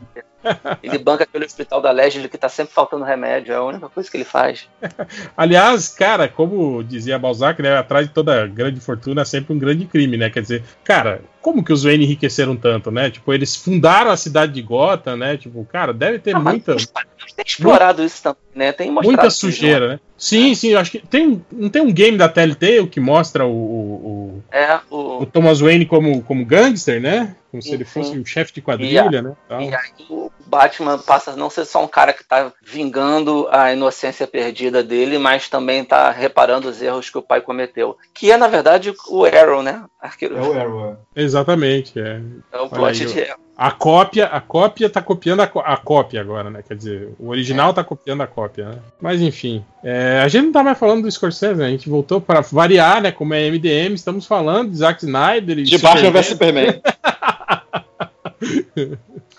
ele 0.82 0.98
banca 0.98 1.24
aquele 1.24 1.46
hospital 1.46 1.82
da 1.82 1.92
Leslie 1.92 2.30
que 2.30 2.38
tá 2.38 2.50
sempre 2.50 2.74
faltando 2.74 3.04
remédio. 3.04 3.54
É 3.54 3.58
a 3.58 3.64
única 3.64 3.90
coisa 3.90 4.10
que 4.10 4.18
ele 4.18 4.24
faz. 4.24 4.68
Aliás, 5.36 5.90
cara, 5.90 6.28
como 6.28 6.84
dizia 6.84 7.20
Balzac, 7.20 7.62
né, 7.62 7.78
atrás 7.78 8.08
de 8.08 8.14
toda 8.14 8.48
grande 8.48 8.80
fortuna 8.80 9.22
há 9.22 9.26
sempre 9.26 9.54
um 9.54 9.60
grande 9.60 9.86
crime, 9.86 10.18
né? 10.18 10.30
Quer 10.30 10.42
dizer, 10.42 10.64
cara, 10.84 11.22
como 11.48 11.64
que 11.64 11.72
os 11.72 11.86
Wayne 11.86 12.03
enriqueceram 12.03 12.57
tanto, 12.57 12.91
né? 12.91 13.10
Tipo, 13.10 13.34
eles 13.34 13.56
fundaram 13.56 14.11
a 14.11 14.18
cidade 14.18 14.52
de 14.52 14.61
Gotham, 14.61 15.15
né? 15.15 15.38
Tipo, 15.38 15.64
cara, 15.64 15.94
deve 15.94 16.19
ter 16.19 16.34
mas 16.34 16.44
muita, 16.44 16.76
tem 16.76 17.45
explorado 17.45 18.03
isso 18.03 18.22
também, 18.22 18.38
né? 18.53 18.74
Tem 18.74 18.91
muita 18.91 19.22
que 19.22 19.30
sujeira, 19.32 19.88
né? 19.88 19.99
Sim, 20.18 20.53
sim, 20.53 20.69
eu 20.72 20.80
acho 20.80 20.91
que 20.91 20.99
tem, 20.99 21.26
um- 21.26 21.41
não 21.49 21.69
tem 21.69 21.82
um 21.82 21.94
game 21.94 22.18
da 22.18 22.28
Telltale 22.28 22.88
que 22.88 22.99
mostra 22.99 23.45
o, 23.45 23.49
o, 23.49 24.44
É, 24.52 24.78
o- 24.90 25.22
o, 25.22 25.26
Thomas 25.26 25.61
Wayne 25.61 25.86
como, 25.86 26.22
como 26.24 26.44
gangster, 26.45 26.99
né? 26.99 27.34
Como 27.49 27.64
se 27.64 27.72
ele 27.74 27.86
fosse 27.86 28.11
sim. 28.11 28.19
um 28.19 28.26
chefe 28.26 28.52
de 28.56 28.61
quadrilha, 28.61 29.22
né? 29.22 29.32
Tal. 29.48 29.61
E 29.61 29.74
aí 29.74 29.91
o 30.10 30.30
Batman 30.48 30.98
passa 30.98 31.32
a 31.32 31.36
não 31.36 31.49
ser 31.49 31.65
só 31.65 31.84
um 31.84 31.88
cara 31.88 32.14
que 32.14 32.24
tá 32.24 32.52
vingando 32.65 33.48
a 33.52 33.74
inocência 33.74 34.26
perdida 34.26 34.82
dele, 34.82 35.18
mas 35.18 35.49
também 35.49 35.84
tá 35.84 36.10
reparando 36.10 36.69
os 36.69 36.82
erros 36.82 37.10
que 37.10 37.18
o 37.18 37.22
pai 37.22 37.41
cometeu. 37.41 37.98
Que 38.14 38.32
é, 38.32 38.38
na 38.38 38.48
verdade, 38.48 38.94
o 39.10 39.26
Arrow, 39.26 39.61
né? 39.61 39.84
Arqueiro, 40.02 40.38
É 40.38 40.41
o 40.41 40.60
Arrow. 40.60 40.98
Exatamente, 41.15 41.99
é. 41.99 42.22
é 42.52 42.60
o 42.60 42.69
plot 42.69 43.06
de 43.06 43.24
Arrow. 43.24 43.48
A 43.57 43.72
cópia, 43.72 44.28
a 44.28 44.40
cópia 44.40 44.88
tá 44.88 45.02
copiando 45.02 45.41
a, 45.41 45.45
a 45.45 45.78
cópia 45.78 46.22
agora, 46.22 46.48
né? 46.48 46.64
Quer 46.65 46.76
dizer, 46.76 47.10
o 47.19 47.30
original 47.30 47.74
tá 47.74 47.84
copiando 47.84 48.22
a 48.22 48.28
cópia, 48.28 48.69
né? 48.69 48.76
Mas 49.02 49.19
enfim, 49.19 49.65
é, 49.84 50.22
a 50.24 50.28
gente 50.28 50.45
não 50.45 50.52
tá 50.52 50.64
mais 50.64 50.78
falando 50.78 51.02
do 51.02 51.11
Scorsese, 51.11 51.60
né? 51.60 51.65
A 51.65 51.69
gente 51.72 51.90
voltou 51.90 52.22
para 52.22 52.41
variar, 52.41 53.02
né? 53.02 53.11
Como 53.11 53.34
é 53.34 53.49
MDM, 53.49 53.95
estamos 53.95 54.28
falando 54.28 54.69
de 54.69 54.78
Zack 54.78 55.03
Snyder 55.03 55.57
e 55.57 55.64
De 55.64 55.78
Batman 55.80 56.11
vs 56.11 56.26
Superman. 56.28 56.80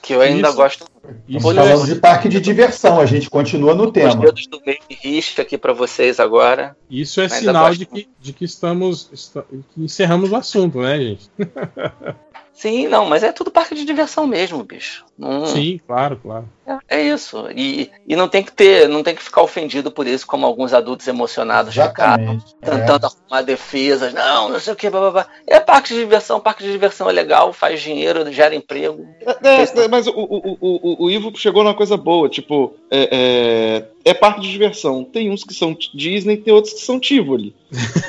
Que 0.03 0.13
eu 0.15 0.21
ainda 0.21 0.49
Isso. 0.49 0.57
gosto. 0.57 0.85
Isso 1.29 1.41
Falando 1.41 1.87
de 1.87 1.95
parque 1.97 2.29
de 2.29 2.41
diversão, 2.41 3.01
a 3.01 3.07
gente 3.07 3.31
continua 3.31 3.75
no 3.75 3.87
Os 3.87 3.93
tema. 3.93 4.15
dedos 4.17 4.47
do 4.47 4.61
meio 4.67 4.79
de 4.89 4.97
risco 4.97 5.41
aqui 5.41 5.57
pra 5.57 5.73
vocês 5.73 6.19
agora. 6.21 6.77
Isso 6.91 7.21
é 7.21 7.29
sinal 7.29 7.73
de 7.75 7.87
que, 7.87 8.09
de 8.21 8.33
que 8.33 8.45
estamos. 8.45 9.09
esta- 9.13 9.43
que 9.75 9.83
encerramos 9.83 10.31
o 10.33 10.37
assunto, 10.37 10.81
né, 10.81 10.99
gente? 10.99 11.31
Sim, 12.59 12.89
não, 12.89 13.07
mas 13.07 13.23
é 13.23 13.31
tudo 13.31 13.53
parque 13.53 13.73
de 13.77 13.85
diversão 13.85 14.27
mesmo, 14.27 14.65
bicho. 14.65 15.05
Não- 15.17 15.47
Sim, 15.47 15.79
claro, 15.87 16.19
claro. 16.21 16.45
É, 16.67 16.99
é 16.99 17.03
isso. 17.03 17.47
E, 17.55 17.89
e 18.07 18.17
não 18.17 18.29
tem 18.29 18.43
que 18.43 18.51
ter, 18.51 18.89
não 18.89 19.01
tem 19.05 19.15
que 19.15 19.23
ficar 19.23 19.43
ofendido 19.43 19.93
por 19.93 20.09
isso, 20.09 20.27
como 20.27 20.45
alguns 20.45 20.73
adultos 20.73 21.07
emocionados 21.07 21.73
ficaram. 21.73 22.21
Exatamente. 22.21 22.57
É. 22.61 22.71
Tentando 22.71 23.07
arrumar 23.07 23.43
defesas, 23.43 24.13
não, 24.13 24.49
não 24.49 24.59
sei 24.59 24.73
o 24.73 24.77
que, 24.77 24.91
blá, 24.91 25.01
blá, 25.03 25.11
blá. 25.13 25.27
É 25.47 25.61
parque 25.61 25.95
de 25.95 26.01
diversão, 26.01 26.41
parque 26.41 26.65
de 26.65 26.73
diversão 26.73 27.09
é 27.09 27.13
legal, 27.13 27.53
faz 27.53 27.81
dinheiro, 27.81 28.31
gera 28.33 28.57
emprego. 28.57 29.07
É, 29.45 29.63
é, 29.85 29.89
mas 29.89 30.09
o, 30.09 30.11
o, 30.11 30.37
o, 30.37 30.59
o, 30.61 31.05
o 31.05 31.11
Ivo 31.11 31.31
chegou 31.37 31.63
numa 31.63 31.75
coisa 31.77 31.97
boa, 31.97 32.29
tipo, 32.29 32.75
é, 32.91 33.85
é, 34.05 34.11
é 34.11 34.15
parque 34.15 34.41
de 34.41 34.51
diversão. 34.51 35.05
Tem 35.05 35.31
uns 35.31 35.45
que 35.45 35.55
são 35.55 35.77
Disney, 35.95 36.37
tem 36.39 36.53
outros 36.53 36.75
que 36.75 36.81
são 36.81 36.99
Tivoli. 36.99 37.55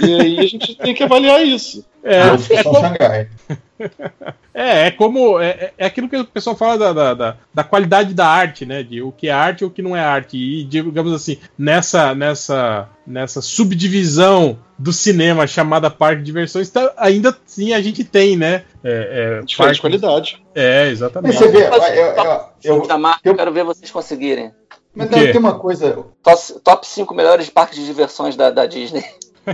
E 0.02 0.14
aí 0.22 0.40
a 0.40 0.44
gente 0.48 0.76
tem 0.76 0.94
que 0.94 1.04
avaliar 1.04 1.46
isso. 1.46 1.86
É, 2.04 2.20
É, 2.20 2.64
são 2.64 2.74
Xangai. 2.74 3.30
É, 4.54 4.88
é 4.88 4.92
como. 4.92 5.40
É, 5.40 5.50
é- 5.50 5.74
é 5.78 5.86
aquilo 5.86 6.10
que 6.10 6.18
o 6.18 6.26
pessoal 6.26 6.54
fala 6.56 6.78
da, 6.78 6.92
da, 6.92 7.14
da- 7.14 7.38
da 7.54 7.64
qualidade 7.64 8.14
da 8.14 8.28
arte, 8.28 8.66
né? 8.66 8.84
De 8.84 9.02
o 9.02 9.10
que 9.10 9.30
é 9.30 9.32
arte 9.32 9.62
e 9.62 9.66
o 9.66 9.70
que 9.70 9.82
não 9.82 9.96
é 9.96 10.02
arte. 10.02 10.36
E, 10.36 10.66
digamos 10.66 11.14
assim, 11.14 11.38
nessa, 11.58 12.14
nessa, 12.14 12.90
nessa 13.08 13.42
subdivisão 13.42 14.60
do 14.78 14.92
cinema 14.92 15.48
chamada 15.48 15.90
parque 15.90 16.18
de 16.20 16.26
diversões, 16.26 16.70
tá- 16.70 16.94
ainda 16.98 17.34
sim 17.46 17.74
a 17.74 17.82
gente 17.82 18.04
tem, 18.04 18.36
né? 18.36 18.64
É, 18.84 19.38
é, 19.40 19.46
Diferente 19.46 19.58
parque- 19.58 19.80
qualidade. 19.82 20.44
É, 20.54 20.90
exatamente. 20.90 21.38
você 21.38 21.48
vê, 21.48 21.60
eu, 21.60 21.72
eu, 22.64 22.86
eu- 22.90 22.98
marca, 23.00 23.22
eu- 23.24 23.32
eu 23.32 23.38
quero 23.38 23.54
ver 23.54 23.64
vocês 23.64 23.90
conseguirem. 23.90 24.52
mas 24.94 25.08
tem 25.10 25.38
uma 25.38 25.58
coisa, 25.58 26.04
Top, 26.22 26.42
top 26.64 26.86
5 26.88 27.14
melhores 27.16 27.50
parques 27.50 27.78
de 27.80 27.86
diversões 27.86 28.36
da, 28.36 28.50
da 28.52 28.66
Disney 28.66 29.06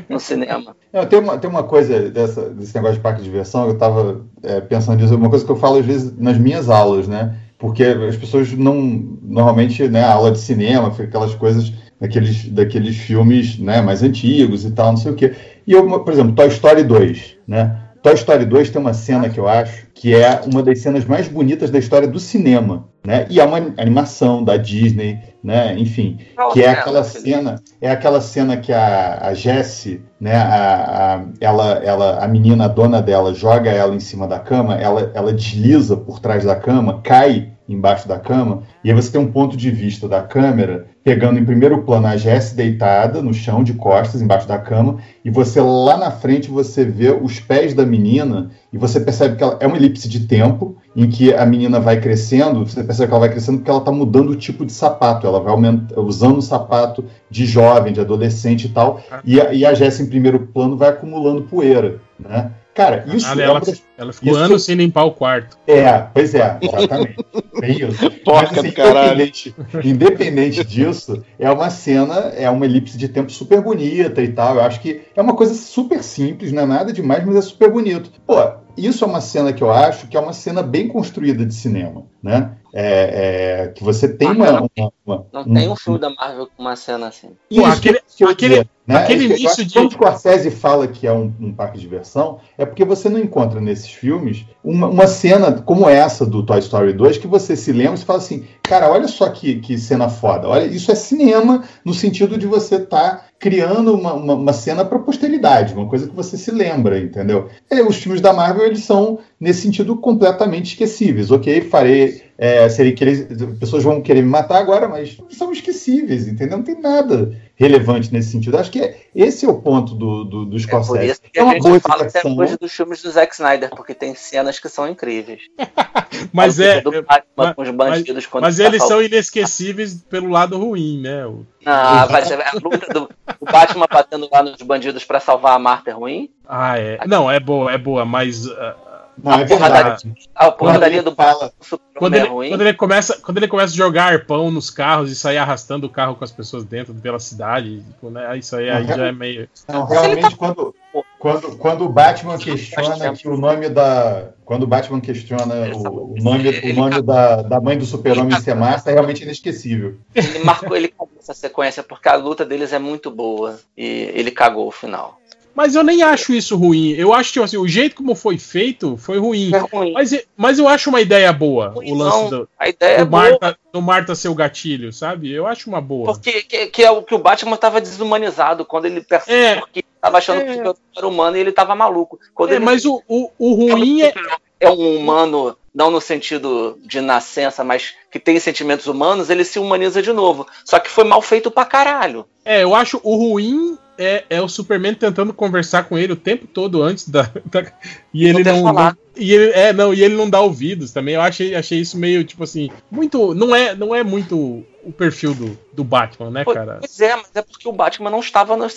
no 0.09 0.19
cinema. 0.19 0.75
Não, 0.91 1.05
tem, 1.05 1.19
uma, 1.19 1.37
tem 1.37 1.49
uma 1.49 1.63
coisa 1.63 2.09
dessa, 2.09 2.49
desse 2.49 2.73
negócio 2.75 2.97
de 2.97 3.01
parque 3.01 3.19
de 3.19 3.25
diversão, 3.25 3.67
eu 3.67 3.77
tava 3.77 4.21
é, 4.43 4.61
pensando 4.61 5.01
nisso, 5.01 5.15
uma 5.15 5.29
coisa 5.29 5.45
que 5.45 5.51
eu 5.51 5.55
falo 5.55 5.77
às 5.77 5.85
vezes 5.85 6.17
nas 6.17 6.37
minhas 6.37 6.69
aulas, 6.69 7.07
né? 7.07 7.35
Porque 7.57 7.83
as 7.83 8.17
pessoas 8.17 8.51
não. 8.51 8.75
Normalmente, 9.21 9.87
né, 9.87 10.03
a 10.03 10.13
aula 10.13 10.31
de 10.31 10.39
cinema, 10.39 10.87
aquelas 10.87 11.33
coisas 11.35 11.71
daqueles, 11.99 12.49
daqueles 12.49 12.97
filmes 12.97 13.57
né, 13.57 13.81
mais 13.81 14.03
antigos 14.03 14.65
e 14.65 14.71
tal, 14.71 14.91
não 14.91 14.97
sei 14.97 15.11
o 15.11 15.15
quê. 15.15 15.33
E 15.65 15.71
eu, 15.71 15.87
por 16.03 16.13
exemplo, 16.13 16.35
Toy 16.35 16.47
Story 16.47 16.83
2, 16.83 17.37
né? 17.47 17.84
Toy 18.05 18.13
Story 18.13 18.45
2 18.45 18.69
tem 18.69 18.79
uma 18.79 18.93
cena 18.93 19.29
que 19.29 19.39
eu 19.39 19.47
acho 19.47 19.87
que 19.91 20.13
é 20.13 20.39
uma 20.45 20.61
das 20.61 20.77
cenas 20.77 21.05
mais 21.05 21.27
bonitas 21.27 21.71
da 21.71 21.79
história 21.79 22.07
do 22.07 22.19
cinema, 22.19 22.87
né? 23.03 23.25
E 23.31 23.39
é 23.39 23.43
uma 23.43 23.57
animação 23.57 24.43
da 24.43 24.57
Disney, 24.57 25.17
né? 25.43 25.73
Enfim, 25.75 26.19
que 26.53 26.61
é 26.61 26.69
aquela 26.69 27.03
cena, 27.03 27.55
é 27.81 27.89
aquela 27.89 28.21
cena 28.21 28.57
que 28.57 28.71
a, 28.71 29.17
a 29.23 29.33
Jessie, 29.33 30.03
né, 30.19 30.35
a, 30.35 31.15
a, 31.15 31.25
ela, 31.41 31.81
ela, 31.83 32.23
a 32.23 32.27
menina 32.27 32.65
a 32.65 32.67
dona 32.67 33.01
dela 33.01 33.33
joga 33.33 33.71
ela 33.71 33.95
em 33.95 33.99
cima 33.99 34.27
da 34.27 34.37
cama, 34.37 34.75
ela, 34.75 35.11
ela 35.15 35.33
desliza 35.33 35.97
por 35.97 36.19
trás 36.19 36.43
da 36.43 36.55
cama, 36.55 37.01
cai 37.01 37.54
embaixo 37.67 38.07
da 38.07 38.19
cama, 38.19 38.63
e 38.83 38.89
aí 38.89 38.95
você 38.95 39.11
tem 39.11 39.19
um 39.19 39.31
ponto 39.31 39.57
de 39.57 39.71
vista 39.71 40.07
da 40.07 40.21
câmera 40.21 40.87
pegando 41.03 41.39
em 41.39 41.45
primeiro 41.45 41.83
plano 41.83 42.07
a 42.07 42.17
Jessie 42.17 42.55
deitada 42.55 43.21
no 43.21 43.33
chão 43.33 43.63
de 43.63 43.73
costas 43.73 44.21
embaixo 44.21 44.47
da 44.47 44.57
cama, 44.57 44.97
e 45.23 45.29
você 45.29 45.61
lá 45.61 45.97
na 45.97 46.11
frente 46.11 46.49
você 46.49 46.83
vê 46.83 47.11
os 47.11 47.39
pés 47.39 47.73
da 47.73 47.85
menina 47.85 48.51
e 48.73 48.77
você 48.77 48.99
percebe 48.99 49.35
que 49.35 49.43
ela 49.43 49.57
é 49.59 49.67
uma 49.67 49.77
elipse 49.77 50.09
de 50.09 50.21
tempo 50.21 50.77
em 50.95 51.07
que 51.09 51.33
a 51.33 51.45
menina 51.45 51.79
vai 51.79 51.99
crescendo, 51.99 52.65
você 52.65 52.83
percebe 52.83 53.07
que 53.07 53.13
ela 53.13 53.19
vai 53.19 53.29
crescendo 53.29 53.57
porque 53.59 53.69
ela 53.69 53.79
está 53.79 53.91
mudando 53.91 54.29
o 54.29 54.35
tipo 54.35 54.65
de 54.65 54.71
sapato, 54.71 55.27
ela 55.27 55.39
vai 55.39 55.51
aumenta, 55.51 55.99
usando 55.99 56.37
o 56.37 56.41
sapato 56.41 57.05
de 57.29 57.45
jovem, 57.45 57.93
de 57.93 58.01
adolescente 58.01 58.65
e 58.65 58.69
tal, 58.69 58.99
e 59.23 59.39
a, 59.39 59.53
e 59.53 59.65
a 59.65 59.73
Jéssica 59.73 60.03
em 60.05 60.09
primeiro 60.09 60.39
plano 60.39 60.75
vai 60.75 60.89
acumulando 60.89 61.43
poeira, 61.43 61.99
né? 62.19 62.51
Cara, 62.75 63.05
isso 63.07 63.25
Ah, 63.27 63.35
é 63.39 63.43
ela, 63.43 63.53
uma 63.53 63.59
das- 63.61 63.81
ela 63.97 64.11
ficou 64.13 64.31
isso- 64.33 64.39
anos 64.39 64.65
sem 64.65 64.75
limpar 64.75 65.05
o 65.05 65.11
quarto. 65.11 65.57
é, 65.65 65.97
pois 66.13 66.35
é, 66.35 66.57
exatamente. 66.61 67.15
Bem 67.61 67.71
isso. 67.89 68.11
Porca 68.25 68.47
Mas, 68.49 68.57
assim, 68.59 68.67
do 68.67 68.73
caralho. 68.75 69.13
independente, 69.13 69.55
independente 69.83 70.63
disso, 70.63 71.23
é 71.39 71.49
uma 71.49 71.69
cena, 71.69 72.15
é 72.35 72.49
uma 72.49 72.65
elipse 72.65 72.97
de 72.97 73.07
tempo 73.07 73.31
super 73.31 73.61
bonita 73.61 74.21
e 74.21 74.27
tal. 74.27 74.55
Eu 74.55 74.61
acho 74.61 74.81
que 74.81 75.01
é 75.15 75.21
uma 75.21 75.35
coisa 75.35 75.53
super 75.53 76.03
simples, 76.03 76.51
não 76.51 76.63
é 76.63 76.65
nada 76.65 76.91
demais, 76.91 77.25
mas 77.25 77.35
é 77.37 77.41
super 77.41 77.71
bonito. 77.71 78.11
Pô, 78.27 78.35
isso 78.77 79.03
é 79.03 79.07
uma 79.07 79.21
cena 79.21 79.53
que 79.53 79.63
eu 79.63 79.71
acho 79.71 80.07
que 80.07 80.17
é 80.17 80.19
uma 80.19 80.33
cena 80.33 80.61
bem 80.61 80.87
construída 80.87 81.45
de 81.45 81.53
cinema, 81.53 82.03
né? 82.21 82.51
É, 82.77 83.61
é, 83.63 83.67
que 83.69 83.81
você 83.81 84.05
tem 84.05 84.27
uma, 84.29 84.51
não. 84.51 84.69
uma- 84.77 84.91
uma- 85.05 85.25
Não 85.31 85.43
tem 85.45 85.69
um 85.69 85.77
filme 85.77 85.97
da 85.97 86.09
Marvel 86.09 86.47
com 86.57 86.61
uma 86.61 86.75
cena 86.75 87.07
assim. 87.07 87.29
Isso 87.49 87.61
Pô, 87.61 87.67
aquele- 87.67 88.01
que 88.17 88.23
eu 88.25 88.27
aquele- 88.29 88.53
dizer, 88.55 88.69
né? 88.85 88.95
aquele 88.97 89.23
É 89.23 89.27
que 89.27 89.33
eu 89.33 89.37
início 89.37 89.65
de- 89.65 89.73
Quando 89.73 89.87
o 89.87 89.91
Scorsese 89.93 90.51
fala 90.51 90.85
que 90.85 91.07
é 91.07 91.13
um, 91.13 91.31
um 91.39 91.53
parque 91.53 91.75
de 91.77 91.81
diversão, 91.81 92.39
é 92.57 92.65
porque 92.65 92.83
você 92.83 93.07
não 93.07 93.17
encontra 93.17 93.61
nesses 93.61 93.89
filmes 93.89 94.45
uma, 94.61 94.87
uma 94.89 95.07
cena 95.07 95.53
como 95.53 95.87
essa 95.87 96.25
do 96.25 96.43
Toy 96.45 96.59
Story 96.59 96.91
2 96.91 97.17
que 97.17 97.27
você 97.27 97.55
se 97.55 97.71
lembra 97.71 97.95
e 97.95 98.03
fala 98.03 98.19
assim, 98.19 98.43
cara, 98.61 98.91
olha 98.91 99.07
só 99.07 99.29
que, 99.29 99.55
que 99.61 99.77
cena 99.77 100.09
foda. 100.09 100.49
Olha, 100.49 100.65
isso 100.65 100.91
é 100.91 100.95
cinema 100.95 101.63
no 101.85 101.93
sentido 101.93 102.37
de 102.37 102.45
você 102.45 102.75
estar 102.75 103.27
criando 103.39 103.93
uma, 103.93 104.13
uma, 104.13 104.33
uma 104.33 104.53
cena 104.53 104.83
para 104.83 104.99
posteridade, 104.99 105.73
uma 105.73 105.87
coisa 105.87 106.07
que 106.09 106.15
você 106.15 106.35
se 106.35 106.51
lembra, 106.51 106.99
entendeu? 106.99 107.47
E 107.71 107.81
os 107.81 107.95
filmes 107.95 108.19
da 108.19 108.33
Marvel, 108.33 108.65
eles 108.65 108.83
são, 108.83 109.19
nesse 109.39 109.61
sentido, 109.61 109.95
completamente 109.95 110.73
esquecíveis. 110.73 111.31
Ok, 111.31 111.61
farei. 111.61 112.24
É, 112.37 112.67
seria 112.67 112.93
querer, 112.93 113.27
pessoas 113.57 113.81
vão 113.83 114.01
querer 114.01 114.21
me 114.21 114.27
matar 114.29 114.57
agora, 114.57 114.89
mas 114.89 115.17
são 115.29 115.51
esquecíveis, 115.53 116.27
entendeu? 116.27 116.57
Não 116.57 116.65
tem 116.65 116.79
nada 116.81 117.31
relevante 117.55 118.11
nesse 118.11 118.29
sentido. 118.31 118.57
Acho 118.57 118.69
que 118.71 118.81
é, 118.81 118.97
esse 119.15 119.45
é 119.45 119.49
o 119.49 119.61
ponto 119.61 119.95
do, 119.95 120.25
do, 120.25 120.45
do 120.45 120.57
É 120.57 120.59
por 120.59 120.59
Scorsese. 120.59 121.11
isso 121.11 121.21
que 121.21 121.39
É 121.39 121.41
a 121.41 121.45
uma 121.45 121.53
gente 121.53 121.63
boa 121.63 121.79
fala 121.79 122.03
até 122.03 122.21
hoje 122.27 122.57
dos 122.59 122.73
filmes 122.73 123.01
do 123.01 123.09
Zack 123.09 123.33
Snyder, 123.33 123.69
porque 123.69 123.93
tem 123.93 124.13
cenas 124.15 124.59
que 124.59 124.67
são 124.67 124.85
incríveis. 124.89 125.43
Mas 126.33 126.59
é. 126.59 126.81
do 126.81 126.91
Batman 126.91 127.23
mas- 127.37 127.55
com 127.55 127.61
os 127.61 127.69
bandidos 127.69 128.25
quando 128.25 128.43
Mas 128.43 128.57
tá 128.57 128.63
eles 128.65 128.83
são 128.83 129.01
inesquecíveis 129.01 129.93
pelo 130.09 130.29
lado 130.29 130.57
ruim, 130.57 131.01
né? 131.01 131.25
O- 131.25 131.45
Ah, 131.65 132.07
mas 132.11 132.31
a 132.31 132.37
luta 132.61 132.93
do 132.93 133.09
o 133.39 133.45
Batman 133.45 133.87
batendo 133.91 134.29
lá 134.31 134.43
nos 134.43 134.61
bandidos 134.61 135.03
pra 135.03 135.19
salvar 135.19 135.55
a 135.55 135.59
Marta 135.59 135.89
é 135.89 135.93
ruim? 135.93 136.29
Ah, 136.47 136.77
é. 136.77 136.99
Não, 137.07 137.29
é 137.29 137.39
boa, 137.39 137.71
é 137.71 137.77
boa, 137.77 138.05
mas 138.05 138.47
ah, 138.47 138.75
Não, 139.23 139.31
é 139.33 139.43
a 139.43 139.47
porradaria- 139.47 139.83
verdade. 139.83 140.13
A 140.35 140.51
porradaria 140.51 141.03
do 141.03 141.15
fala, 141.15 141.51
Superman 141.61 141.93
quando 141.97 142.13
é 142.15 142.19
ele, 142.19 142.27
ruim? 142.27 142.49
quando, 142.49 142.61
ele 142.61 142.73
começa, 142.73 143.17
quando 143.21 143.37
ele 143.37 143.47
começa 143.47 143.73
a 143.73 143.77
jogar 143.77 144.05
arpão 144.13 144.51
nos 144.51 144.69
carros 144.69 145.11
e 145.11 145.15
sair 145.15 145.37
arrastando 145.37 145.87
o 145.87 145.89
carro 145.89 146.15
com 146.15 146.23
as 146.23 146.31
pessoas 146.31 146.65
dentro 146.65 146.93
pela 146.93 147.19
cidade, 147.19 147.81
tipo, 147.81 148.09
né? 148.09 148.37
Isso 148.37 148.55
aí, 148.55 148.69
aí 148.69 148.85
já 148.85 149.07
é 149.07 149.11
meio. 149.11 149.47
Não, 149.67 149.87
ele 149.87 149.99
realmente, 150.15 150.35
quando, 150.35 150.75
quando, 151.17 151.57
quando 151.57 151.85
o 151.85 151.89
Batman 151.89 152.37
questiona 152.37 153.13
que 153.13 153.27
o 153.27 153.37
nome 153.37 153.69
da. 153.69 154.29
Quando 154.43 154.63
o 154.63 154.67
Batman 154.67 155.01
questiona 155.01 155.55
o, 155.75 156.13
o 156.13 156.15
nome, 156.21 156.49
o 156.49 156.73
nome 156.75 157.01
da, 157.01 157.41
da 157.41 157.59
mãe 157.59 157.75
do 157.77 157.85
super-homem 157.85 158.39
ser 158.41 158.53
massa, 158.53 158.91
é 158.91 158.93
realmente 158.93 159.23
inesquecível. 159.23 159.95
Ele 160.13 160.39
marcou, 160.43 160.77
ele 160.77 160.87
cagou 160.89 161.09
essa 161.19 161.33
sequência, 161.33 161.81
porque 161.81 162.07
a 162.07 162.15
luta 162.15 162.45
deles 162.45 162.71
é 162.71 162.77
muito 162.77 163.09
boa. 163.09 163.59
E 163.75 164.11
ele 164.13 164.29
cagou 164.29 164.67
o 164.67 164.71
final. 164.71 165.19
Mas 165.55 165.73
eu 165.73 165.83
nem 165.83 166.03
acho 166.03 166.33
isso 166.33 166.57
ruim. 166.57 166.91
Eu 166.91 167.13
acho 167.13 167.31
que 167.31 167.39
assim, 167.39 167.57
o 167.57 167.67
jeito 167.67 167.95
como 167.95 168.13
foi 168.13 168.37
feito 168.37 168.97
foi 168.97 169.17
ruim. 169.17 169.51
É 169.53 169.59
ruim. 169.59 169.93
Mas, 169.93 170.13
mas 170.35 170.59
eu 170.59 170.67
acho 170.67 170.89
uma 170.89 170.99
ideia 170.99 171.31
boa 171.31 171.69
Ruim 171.69 171.91
o 171.91 171.95
lance 171.95 172.29
do, 172.29 172.49
A 172.59 172.67
ideia 172.67 172.95
é 172.97 172.97
do, 172.99 173.05
boa, 173.05 173.23
Marta, 173.29 173.57
do 173.71 173.81
Marta 173.81 174.15
ser 174.15 174.27
o 174.27 174.35
gatilho, 174.35 174.91
sabe? 174.91 175.31
Eu 175.31 175.47
acho 175.47 175.69
uma 175.69 175.79
boa. 175.79 176.11
porque 176.13 176.41
que, 176.41 176.67
que 176.67 176.83
é 176.83 176.91
o 176.91 177.01
que 177.01 177.15
o 177.15 177.19
Batman 177.19 177.55
tava 177.55 177.79
desumanizado 177.79 178.65
quando 178.65 178.85
ele 178.85 179.01
percebe 179.01 179.37
É. 179.37 179.55
porque 179.61 179.83
tava 180.01 180.17
achando 180.17 180.41
É. 180.41 180.57
que 180.57 180.73
era 180.97 181.07
humano 181.07 181.37
e 181.37 181.39
ele 181.39 181.51
tava 181.53 181.73
maluco. 181.73 182.19
Quando 182.33 182.51
É, 182.51 182.55
ele 182.55 182.65
mas 182.65 182.85
o, 182.85 183.01
o, 183.07 183.31
o 183.39 183.53
ruim 183.53 184.01
é. 184.01 184.13
é 184.59 184.69
um 184.69 184.97
humano, 184.97 185.55
não 185.73 185.89
no 185.89 186.01
sentido 186.01 186.77
de 186.85 186.99
nascença, 186.99 187.63
mas 187.63 187.93
que 188.11 188.19
tem 188.19 188.37
sentimentos 188.39 188.87
humanos, 188.87 189.29
ele 189.29 189.45
se 189.45 189.57
humaniza 189.57 190.01
de 190.01 190.11
novo. 190.11 190.45
Só 190.65 190.79
que 190.79 190.89
foi 190.89 191.05
mal 191.05 191.21
feito 191.21 191.49
pra 191.49 191.63
caralho. 191.65 192.25
É, 192.43 192.61
eu 192.63 192.75
acho 192.75 192.99
o 193.03 193.15
ruim 193.15 193.77
é, 193.97 194.25
é 194.29 194.41
o 194.41 194.47
Superman 194.47 194.93
tentando 194.93 195.33
conversar 195.33 195.83
com 195.83 195.97
ele 195.97 196.13
o 196.13 196.17
tempo 196.17 196.47
todo 196.47 196.81
antes 196.81 197.07
da. 197.09 197.23
da- 197.45 197.71
e 198.13 198.25
ele 198.25 198.43
não. 198.43 198.63
não- 198.63 198.97
e 199.15 199.33
ele, 199.33 199.51
é, 199.51 199.73
não, 199.73 199.93
e 199.93 200.03
ele 200.03 200.15
não 200.15 200.29
dá 200.29 200.41
ouvidos 200.41 200.91
também. 200.91 201.15
Eu 201.15 201.21
achei, 201.21 201.55
achei 201.55 201.79
isso 201.79 201.97
meio, 201.97 202.23
tipo 202.23 202.43
assim, 202.43 202.69
muito. 202.91 203.33
Não 203.33 203.55
é, 203.55 203.75
não 203.75 203.93
é 203.95 204.03
muito 204.03 204.63
o 204.83 204.91
perfil 204.91 205.33
do, 205.33 205.57
do 205.73 205.83
Batman, 205.83 206.29
né, 206.29 206.45
cara? 206.45 206.77
Pois 206.79 206.99
é, 207.01 207.15
mas 207.15 207.29
é 207.33 207.41
porque 207.41 207.67
o 207.67 207.71
Batman 207.71 208.09
não 208.11 208.19
estava 208.19 208.55
no- 208.55 208.67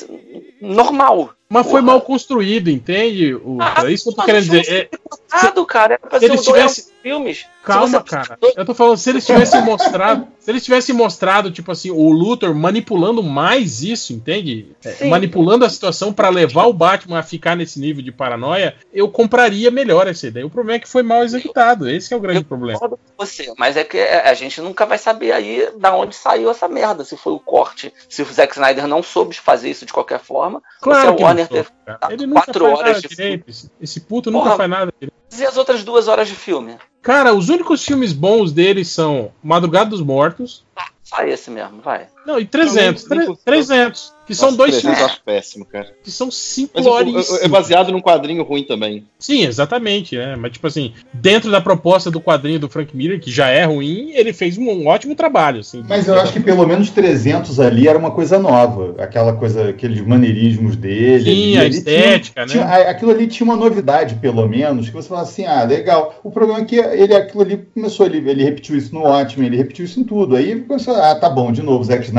normal. 0.60 1.30
Mas 1.50 1.64
foi 1.64 1.80
porra. 1.80 1.92
mal 1.92 2.00
construído, 2.02 2.68
entende? 2.68 3.34
O, 3.34 3.58
é 3.62 3.90
isso 3.92 4.04
que 4.04 4.10
eu 4.10 4.14
tô 4.14 4.22
querendo 4.24 4.44
dizer. 4.44 4.68
É, 4.70 4.88
foi 4.90 4.98
cortado, 5.02 5.66
cara. 5.66 5.94
Era 5.94 5.98
pra 6.08 6.18
se 6.20 6.26
ser 6.26 6.32
eles 6.32 6.44
tivessem- 6.44 6.84
filmes. 7.02 7.46
Calma, 7.64 7.86
você- 8.00 8.04
cara. 8.04 8.38
Eu 8.56 8.64
tô 8.66 8.74
falando, 8.74 8.96
se 8.98 9.08
eles 9.08 9.24
tivessem 9.24 9.62
mostrado. 9.62 10.28
Se 10.40 10.50
eles 10.50 10.62
tivessem 10.64 10.94
mostrado, 10.94 11.50
tipo 11.50 11.70
assim, 11.72 11.90
o 11.90 12.10
Luthor 12.10 12.54
manipulando 12.54 13.22
mais 13.22 13.82
isso, 13.82 14.12
entende? 14.12 14.68
É, 14.84 15.06
manipulando 15.06 15.64
a 15.64 15.70
situação 15.70 16.12
pra 16.12 16.28
levar 16.28 16.66
o 16.66 16.72
Batman 16.72 17.18
a 17.18 17.22
ficar 17.22 17.56
nesse 17.56 17.80
nível 17.80 18.02
de 18.02 18.12
paranoia, 18.12 18.74
eu 18.92 19.08
compraria 19.08 19.70
melhor 19.70 20.06
ideia. 20.28 20.46
O 20.46 20.50
problema 20.50 20.76
é 20.76 20.78
que 20.80 20.88
foi 20.88 21.02
mal 21.02 21.22
executado. 21.24 21.88
Esse 21.88 22.08
que 22.08 22.14
é 22.14 22.16
o 22.16 22.20
grande 22.20 22.40
Eu 22.40 22.44
problema. 22.44 22.78
com 22.78 22.98
você, 23.16 23.52
mas 23.56 23.76
é 23.76 23.84
que 23.84 23.98
a 23.98 24.34
gente 24.34 24.60
nunca 24.60 24.86
vai 24.86 24.98
saber 24.98 25.32
aí 25.32 25.70
da 25.76 25.94
onde 25.94 26.14
saiu 26.14 26.50
essa 26.50 26.68
merda. 26.68 27.04
Se 27.04 27.16
foi 27.16 27.32
o 27.32 27.40
corte, 27.40 27.92
se 28.08 28.22
o 28.22 28.24
Zack 28.26 28.52
Snyder 28.54 28.86
não 28.86 29.02
soube 29.02 29.34
fazer 29.36 29.70
isso 29.70 29.84
de 29.86 29.92
qualquer 29.92 30.20
forma, 30.20 30.62
Claro 30.80 31.10
se 31.10 31.16
que 31.16 31.22
a 31.22 31.26
Warner 31.26 31.48
teve 31.48 31.68
Ele 32.10 32.26
nunca 32.26 32.44
quatro 32.44 32.64
faz 32.64 32.78
horas 32.78 32.94
nada 32.96 33.00
de 33.00 33.08
direito. 33.08 33.50
Esse, 33.50 33.70
esse 33.80 34.00
puto 34.00 34.30
nunca 34.30 34.44
Porra. 34.44 34.56
faz 34.56 34.70
nada 34.70 34.92
direito. 35.00 35.14
E 35.38 35.44
as 35.44 35.56
outras 35.56 35.84
duas 35.84 36.08
horas 36.08 36.28
de 36.28 36.34
filme? 36.34 36.76
Cara, 37.02 37.32
os 37.34 37.48
únicos 37.48 37.84
filmes 37.84 38.12
bons 38.12 38.52
dele 38.52 38.84
são 38.84 39.32
Madrugada 39.42 39.90
dos 39.90 40.00
Mortos. 40.00 40.64
Sai 41.04 41.30
esse 41.30 41.50
mesmo, 41.50 41.80
vai. 41.80 42.06
Não, 42.28 42.38
e 42.38 42.44
300. 42.44 43.08
Não, 43.08 43.16
nem- 43.16 43.26
nem- 43.26 43.34
tre- 43.36 43.44
300. 43.46 44.18
Que 44.28 44.34
são 44.34 44.48
Nossa, 44.48 44.58
dois 44.58 44.72
300 44.72 44.98
filmes 44.98 45.20
péssimo, 45.24 45.64
cara. 45.64 45.86
que 46.04 46.10
são 46.10 46.30
cinco 46.30 46.86
horas. 46.86 47.42
é 47.42 47.48
baseado 47.48 47.90
num 47.90 48.00
quadrinho 48.02 48.42
ruim 48.42 48.62
também. 48.62 49.06
Sim, 49.18 49.46
exatamente, 49.46 50.18
né? 50.18 50.36
Mas, 50.36 50.52
tipo 50.52 50.66
assim, 50.66 50.92
dentro 51.14 51.50
da 51.50 51.62
proposta 51.62 52.10
do 52.10 52.20
quadrinho 52.20 52.60
do 52.60 52.68
Frank 52.68 52.94
Miller, 52.94 53.18
que 53.18 53.30
já 53.30 53.48
é 53.48 53.64
ruim, 53.64 54.10
ele 54.12 54.34
fez 54.34 54.58
um, 54.58 54.68
um 54.68 54.86
ótimo 54.86 55.14
trabalho, 55.14 55.60
assim. 55.60 55.82
Mas 55.88 56.06
eu 56.06 56.20
acho 56.20 56.34
que 56.34 56.40
pelo 56.40 56.66
menos 56.66 56.90
300 56.90 57.58
ali 57.58 57.88
era 57.88 57.98
uma 57.98 58.10
coisa 58.10 58.38
nova. 58.38 58.94
Aquela 59.02 59.32
coisa, 59.32 59.70
aqueles 59.70 60.06
maneirismos 60.06 60.76
dele. 60.76 61.24
Sim, 61.24 61.56
ali. 61.56 61.58
a 61.58 61.64
Ele 61.64 61.74
estética, 61.78 62.46
tinha- 62.46 62.64
né? 62.66 62.70
tinha- 62.76 62.90
aquilo 62.90 63.10
ali 63.12 63.26
tinha 63.28 63.46
uma 63.46 63.56
novidade, 63.56 64.16
pelo 64.16 64.46
menos, 64.46 64.88
que 64.90 64.94
você 64.94 65.08
fala 65.08 65.22
assim, 65.22 65.46
ah, 65.46 65.64
legal. 65.64 66.20
O 66.22 66.30
problema 66.30 66.60
é 66.60 66.64
que 66.66 66.76
ele, 66.76 67.14
aquilo 67.16 67.42
ali 67.42 67.56
começou, 67.74 68.04
ele, 68.04 68.18
ele 68.30 68.44
repetiu 68.44 68.76
isso 68.76 68.94
no 68.94 69.04
Watchmen, 69.04 69.46
ele 69.46 69.56
repetiu 69.56 69.86
isso 69.86 69.98
em 69.98 70.04
tudo. 70.04 70.36
Aí 70.36 70.60
começou, 70.60 70.94
ah, 70.94 71.14
tá 71.14 71.30
bom, 71.30 71.50
de 71.50 71.62
novo, 71.62 71.82
Zack 71.82 72.04
Snyder 72.04 72.17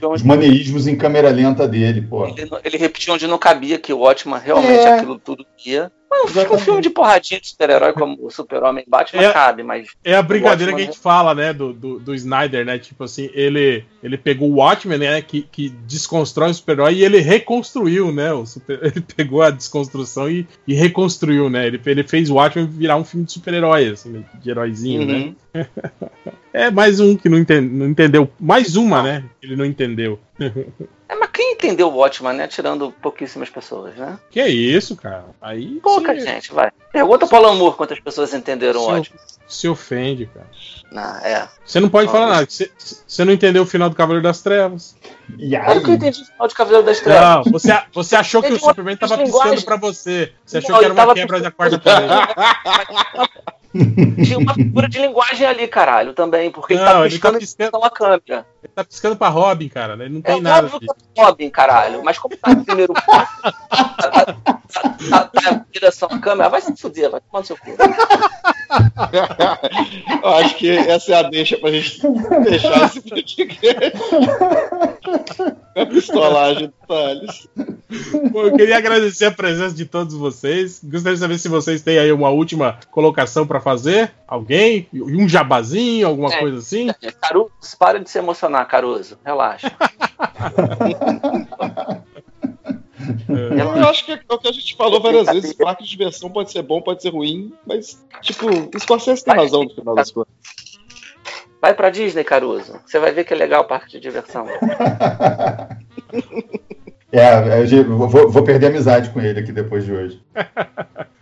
com 0.00 0.12
os 0.12 0.22
maneirismos 0.22 0.86
em 0.86 0.96
câmera 0.96 1.30
lenta 1.30 1.66
dele, 1.66 2.00
pô. 2.02 2.26
Ele, 2.26 2.48
ele 2.64 2.76
repetiu 2.76 3.14
onde 3.14 3.26
não 3.26 3.38
cabia 3.38 3.78
que 3.78 3.92
o 3.92 3.98
Watchman 4.00 4.40
realmente 4.40 4.86
É. 4.86 4.94
aquilo 4.96 5.18
tudo 5.18 5.44
ia. 5.64 5.90
Mas 6.08 6.20
um, 6.20 6.28
Exatamente. 6.28 6.64
filme 6.64 6.80
de 6.82 6.90
porradinha 6.90 7.40
de 7.40 7.48
super-herói 7.48 7.92
como 7.92 8.16
o 8.24 8.30
Super-Homem 8.30 8.84
Batman 8.86 9.22
É. 9.24 9.32
cabe, 9.32 9.64
mas 9.64 9.88
É 10.04 10.14
a 10.14 10.22
brincadeira 10.22 10.70
Watchmen, 10.72 10.76
que 10.76 10.82
a 10.82 10.92
gente 10.92 11.02
fala, 11.02 11.34
né, 11.34 11.52
do, 11.52 11.72
do, 11.72 11.98
do 11.98 12.14
Snyder, 12.14 12.64
né? 12.64 12.78
Tipo 12.78 13.04
assim, 13.04 13.28
ele, 13.34 13.84
ele 14.02 14.16
pegou 14.16 14.48
o 14.48 14.54
Watchmen, 14.56 14.98
né, 14.98 15.20
que, 15.20 15.42
que 15.42 15.68
desconstrói 15.68 16.50
o 16.50 16.54
super-herói 16.54 16.94
e 16.94 17.04
ele 17.04 17.18
reconstruiu, 17.18 18.12
né? 18.12 18.32
O 18.32 18.46
super, 18.46 18.78
ele 18.86 19.00
pegou 19.16 19.42
a 19.42 19.50
desconstrução 19.50 20.30
e, 20.30 20.46
e 20.66 20.74
reconstruiu, 20.74 21.50
né? 21.50 21.66
Ele, 21.66 21.80
ele 21.84 22.04
fez 22.04 22.30
o 22.30 22.34
Watchmen 22.34 22.66
virar 22.68 22.96
um 22.96 23.04
filme 23.04 23.26
de 23.26 23.32
super-herói, 23.32 23.88
assim, 23.88 24.24
de 24.40 24.50
heróizinho, 24.50 25.04
né? 25.04 25.34
É 26.58 26.70
mais 26.70 27.00
um 27.00 27.14
que 27.16 27.28
não, 27.28 27.38
não 27.70 27.86
entendeu. 27.88 28.30
Mais 28.40 28.76
uma, 28.76 29.02
né? 29.02 29.24
que 29.38 29.46
Ele 29.46 29.56
não 29.56 29.64
entendeu. 29.64 30.18
É, 31.08 31.14
mas 31.14 31.28
quem 31.30 31.52
entendeu 31.52 31.88
o 31.88 31.96
Watchman, 31.96 32.32
né? 32.32 32.48
Tirando 32.48 32.90
pouquíssimas 33.02 33.50
pessoas, 33.50 33.94
né? 33.94 34.18
Que 34.30 34.40
é 34.40 34.48
isso, 34.48 34.96
cara? 34.96 35.26
Aí 35.40 35.78
Pouca 35.82 36.14
se, 36.14 36.20
gente, 36.20 36.52
vai. 36.54 36.70
Pergunta 36.90 37.26
pro 37.26 37.36
Alan 37.36 37.54
Moore 37.56 37.76
quantas 37.76 38.00
pessoas 38.00 38.32
entenderam 38.32 38.80
o 38.80 38.84
se, 38.84 38.90
Watchman. 38.90 39.20
se 39.46 39.68
ofende, 39.68 40.26
cara. 40.32 40.46
Não, 40.90 41.16
é. 41.18 41.46
Você 41.64 41.78
não 41.78 41.90
pode 41.90 42.06
Não, 42.06 42.12
falar 42.12 42.26
mas- 42.28 42.36
nada. 42.36 42.46
Você, 42.50 42.70
você 43.06 43.24
não 43.24 43.32
entendeu 43.34 43.62
o 43.62 43.66
final 43.66 43.90
do 43.90 43.94
Cavaleiro 43.96 44.22
das 44.22 44.40
Trevas. 44.40 44.96
E 45.38 45.54
aí, 45.54 45.62
Olha 45.68 45.80
o 45.80 45.84
que 45.84 45.90
eu 45.90 45.94
entendi 45.94 46.20
no 46.20 46.26
final 46.26 46.48
de 46.48 46.54
Cavaleiro 46.54 46.86
das 46.86 47.00
Trevas. 47.00 47.22
Não, 47.46 47.52
você, 47.52 47.82
você 47.92 48.16
achou 48.16 48.42
que 48.42 48.52
o 48.52 48.58
Superman 48.58 48.96
tava 48.96 49.16
linguagem. 49.16 49.52
piscando 49.56 49.64
pra 49.64 49.76
você. 49.76 50.32
Você 50.44 50.58
achou 50.58 50.70
Não, 50.70 50.78
que 50.78 50.84
era 50.86 50.94
ele 50.94 51.02
uma 51.02 51.14
quebra 51.14 51.40
da 51.40 51.50
piscando. 51.50 51.80
quarta 51.80 52.06
parede. 52.98 53.30
Tinha 54.24 54.38
uma 54.38 54.54
figura 54.54 54.88
de 54.88 54.98
linguagem 54.98 55.46
ali, 55.46 55.66
caralho, 55.68 56.12
também, 56.12 56.50
porque 56.50 56.74
ele 56.74 56.80
Não, 56.82 56.86
tá 56.86 56.92
ele 56.92 57.02
tá 57.04 57.10
piscando 57.10 57.36
em 57.36 57.40
piscando- 57.40 57.70
direção 57.70 57.84
à 57.84 57.90
câmera. 57.90 58.46
Ele 58.62 58.72
tá 58.74 58.84
piscando 58.84 59.16
pra 59.16 59.28
Robin, 59.28 59.68
cara. 59.68 59.94
Ele 59.94 60.14
não 60.14 60.20
tem 60.22 60.38
é 60.38 60.40
nada 60.40 60.66
óbvio 60.66 60.80
que 60.80 61.20
é 61.20 61.24
Robin, 61.24 61.50
caralho, 61.50 62.02
mas 62.04 62.18
como 62.18 62.36
tá 62.36 62.54
no 62.54 62.64
primeiro 62.64 62.92
plano, 63.04 63.26
tá, 64.72 64.80
tá, 64.82 65.24
tá, 65.24 65.60
tá, 65.90 66.06
à 66.10 66.18
câmera, 66.18 66.48
vai 66.48 66.60
se 66.60 66.76
fuder, 66.76 67.10
vai 67.10 67.20
tomar 67.20 67.40
no 67.40 67.46
seu 67.46 67.56
cu. 67.56 67.70
Eu 70.22 70.28
acho 70.34 70.56
que 70.56 70.70
essa 70.70 71.12
é 71.12 71.18
a 71.18 71.22
deixa 71.22 71.56
pra 71.58 71.70
gente 71.70 72.00
deixar 72.44 72.86
esse 72.86 73.00
podcast. 73.00 73.60
A 75.76 75.86
pistolagem 75.86 76.66
do 76.68 76.74
Thales. 76.88 77.48
Pô, 78.32 78.42
eu 78.42 78.56
queria 78.56 78.78
agradecer 78.78 79.26
a 79.26 79.30
presença 79.30 79.74
de 79.74 79.84
todos 79.84 80.14
vocês. 80.14 80.80
Gostaria 80.82 81.14
de 81.14 81.20
saber 81.20 81.38
se 81.38 81.48
vocês 81.48 81.82
têm 81.82 81.98
aí 81.98 82.10
uma 82.10 82.30
última 82.30 82.78
colocação 82.90 83.46
pra 83.46 83.60
fazer. 83.60 84.10
Alguém? 84.26 84.88
Um 84.92 85.28
jabazinho, 85.28 86.06
alguma 86.06 86.32
É. 86.32 86.38
coisa 86.40 86.58
assim? 86.58 86.88
Caruso, 87.20 87.50
para 87.78 88.00
de 88.00 88.10
se 88.10 88.18
emocionar, 88.18 88.66
Caruso, 88.66 89.18
relaxa. 89.24 89.70
Eu 93.78 93.88
acho 93.88 94.04
que 94.04 94.12
é 94.12 94.20
o 94.28 94.38
que 94.38 94.48
a 94.48 94.52
gente 94.52 94.76
falou 94.76 95.00
várias 95.00 95.26
vezes: 95.26 95.52
parque 95.52 95.84
de 95.84 95.90
diversão 95.90 96.30
pode 96.30 96.50
ser 96.52 96.62
bom, 96.62 96.80
pode 96.80 97.02
ser 97.02 97.10
ruim, 97.10 97.52
mas, 97.66 98.04
tipo, 98.22 98.46
o 98.48 98.78
Scorsese 98.80 99.24
tem 99.24 99.34
razão 99.34 99.64
no 99.64 99.70
final 99.70 99.94
das 99.94 100.10
contas. 100.10 100.32
Vai 101.60 101.74
pra 101.74 101.90
Disney, 101.90 102.22
Caruso. 102.22 102.78
Você 102.86 102.98
vai 102.98 103.12
ver 103.12 103.24
que 103.24 103.32
é 103.32 103.36
legal 103.36 103.62
o 103.62 103.66
parque 103.66 103.92
de 103.92 104.00
diversão. 104.00 104.46
É, 107.12 107.62
eu 107.72 107.96
vou, 107.96 108.28
vou 108.28 108.42
perder 108.42 108.66
amizade 108.66 109.10
com 109.10 109.20
ele 109.20 109.38
aqui 109.40 109.52
depois 109.52 109.84
de 109.84 109.92
hoje. 109.92 110.22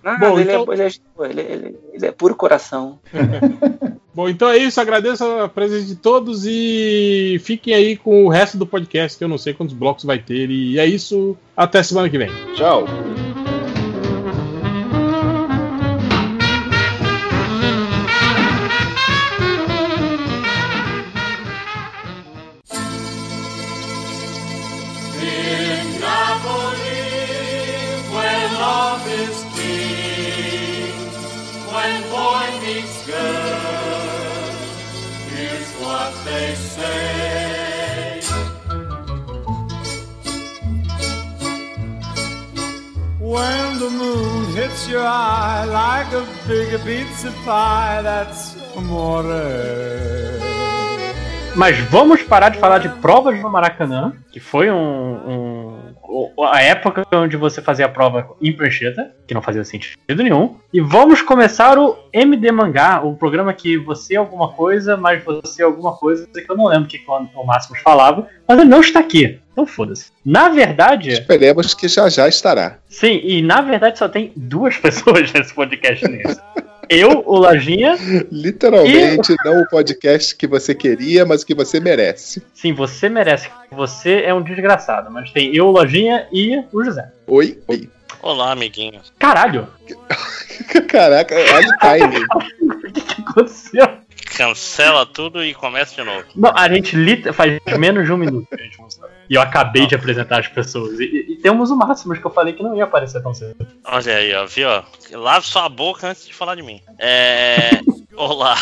Não, 0.02 0.19
Bom, 0.19 0.40
ele, 0.40 0.51
então- 0.51 0.73
é, 0.73 0.74
ele, 0.74 0.82
é, 0.82 1.24
ele, 1.31 1.40
ele- 1.40 1.78
ele 1.95 2.07
é 2.07 2.12
puro 2.12 2.35
coração. 2.35 2.99
Bom, 4.12 4.29
então 4.29 4.49
é 4.49 4.59
isso. 4.59 4.81
Agradeço 4.81 5.25
a 5.25 5.49
presença 5.49 5.87
de 5.87 5.97
todos 5.97 6.45
e 6.45 7.41
fiquem 7.43 7.75
aí 7.75 7.97
com 7.97 8.25
o 8.25 8.29
resto 8.29 8.59
do 8.59 8.66
podcast, 8.66 9.16
que 9.16 9.25
eu 9.25 9.29
não 9.29 9.39
sei 9.39 9.55
quantos 9.55 9.75
blocos 9.75 10.05
vai 10.05 10.19
ter. 10.19 10.51
E 10.51 10.79
é 10.79 10.87
isso. 10.87 11.37
Até 11.57 11.83
semana 11.83 12.11
que 12.11 12.19
vem. 12.19 12.31
Tchau. 12.55 12.85
When 43.35 43.78
the 43.81 43.90
moon 43.90 44.55
hits 44.55 44.86
your 44.89 45.02
eye 45.02 45.65
like 45.66 46.15
a 46.15 46.24
big 46.47 46.70
pizza 46.85 47.32
pie, 47.44 48.01
that's 48.02 48.56
amore. 48.77 49.24
Mas 51.56 51.77
vamos 51.90 52.23
parar 52.23 52.51
de 52.51 52.59
falar 52.59 52.78
de 52.78 52.89
provas 53.01 53.40
no 53.40 53.51
Maracanã, 53.51 54.12
que 54.31 54.39
foi 54.40 54.70
um, 54.70 54.77
um- 54.77 56.44
a 56.44 56.62
época 56.62 57.05
onde 57.12 57.36
você 57.36 57.61
fazia 57.62 57.86
a 57.86 57.89
prova 57.89 58.28
em 58.40 58.52
prancheta, 58.52 59.12
que 59.27 59.35
não 59.35 59.43
fazia 59.43 59.65
sentido 59.65 59.97
nenhum. 60.23 60.56
E 60.73 60.81
vamos 60.81 61.20
começar 61.23 61.77
o 61.78 61.97
MD 62.12 62.52
Mangá, 62.52 63.01
o 63.05 63.16
programa 63.16 63.52
que 63.52 63.77
você 63.77 64.15
é 64.15 64.19
alguma 64.19 64.48
coisa, 64.52 64.97
mas 64.97 65.24
você 65.24 65.62
é 65.62 65.65
alguma 65.65 65.93
coisa 65.97 66.24
que 66.27 66.44
eu 66.48 66.56
não 66.56 66.66
lembro 66.66 66.89
que 66.89 67.01
o 67.09 67.44
Máximos 67.44 67.81
falava, 67.81 68.28
mas 68.48 68.59
ele 68.59 68.69
não 68.69 68.81
está 68.81 69.01
aqui. 69.01 69.40
Então 69.55 69.65
foda-se. 69.67 70.07
Na 70.27 70.49
verdade, 70.49 71.11
Esperemos 71.13 71.73
que 71.75 71.87
já 71.89 72.09
já 72.09 72.29
estará. 72.29 72.79
sim, 72.89 73.21
e 73.23 73.41
na 73.41 73.61
verdade 73.61 73.99
só 73.99 74.09
tem 74.09 74.33
duas 74.35 74.77
pessoas 74.83 75.33
nesse 75.33 75.55
podcast 75.55 76.07
nesse. 76.09 76.41
Eu, 76.91 77.23
o 77.25 77.39
Lajinha, 77.39 77.97
Literalmente, 78.31 79.35
não 79.43 79.63
o 79.63 79.69
podcast 79.69 80.37
que 80.37 80.47
você 80.47 80.75
queria, 80.75 81.25
mas 81.25 81.43
que 81.43 81.55
você 81.55 81.81
merece. 81.81 82.43
sim, 82.53 82.75
você 82.75 83.09
merece. 83.09 83.49
Você 83.71 84.21
é 84.23 84.35
um 84.35 84.43
desgraçado, 84.43 85.11
mas 85.11 85.31
tem 85.31 85.55
eu, 85.57 85.67
o 85.69 85.71
Lojinha 85.71 86.27
e 86.33 86.63
o 86.73 86.85
José. 86.85 87.11
Oi, 87.27 87.59
oi. 87.69 87.89
Olá, 88.21 88.53
amiguinhos. 88.53 89.13
Caralho! 89.19 89.67
Caraca, 90.89 91.35
olha 91.35 91.69
o 91.69 91.79
timing. 91.79 92.25
O 92.85 92.93
que, 92.95 93.01
que 93.01 93.23
aconteceu? 93.23 93.89
Cancela 94.37 95.05
tudo 95.07 95.45
e 95.45 95.53
começa 95.55 95.95
de 95.95 96.03
novo. 96.03 96.25
Não, 96.37 96.53
a 96.55 96.69
gente 96.69 96.97
faz 97.33 97.59
menos 97.79 98.05
de 98.05 98.13
um 98.13 98.17
minuto 98.17 98.47
que 98.49 98.61
a 98.61 98.65
gente. 98.65 98.77
E 99.29 99.35
eu 99.35 99.41
acabei 99.41 99.87
de 99.87 99.95
apresentar 99.95 100.41
as 100.41 100.49
pessoas. 100.49 100.99
E, 101.01 101.05
e- 101.05 101.37
temos 101.37 101.71
o 101.71 101.77
Máximos 101.77 102.19
que 102.19 102.25
eu 102.27 102.31
falei 102.31 102.53
que 102.55 102.63
não 102.63 102.75
ia 102.77 102.85
aparecer 102.85 103.23
tão 103.23 103.35
cedo. 103.35 103.67
Olha 103.85 104.17
aí, 104.17 104.35
ó, 104.35 104.47
viu? 104.47 104.69
ó? 104.69 104.83
Lave 105.13 105.47
sua 105.47 105.69
boca 105.69 106.09
antes 106.09 106.27
de 106.27 106.35
falar 106.35 106.55
de 106.55 106.63
mim. 106.63 106.81
É. 106.99 107.71
Olá, 108.17 108.57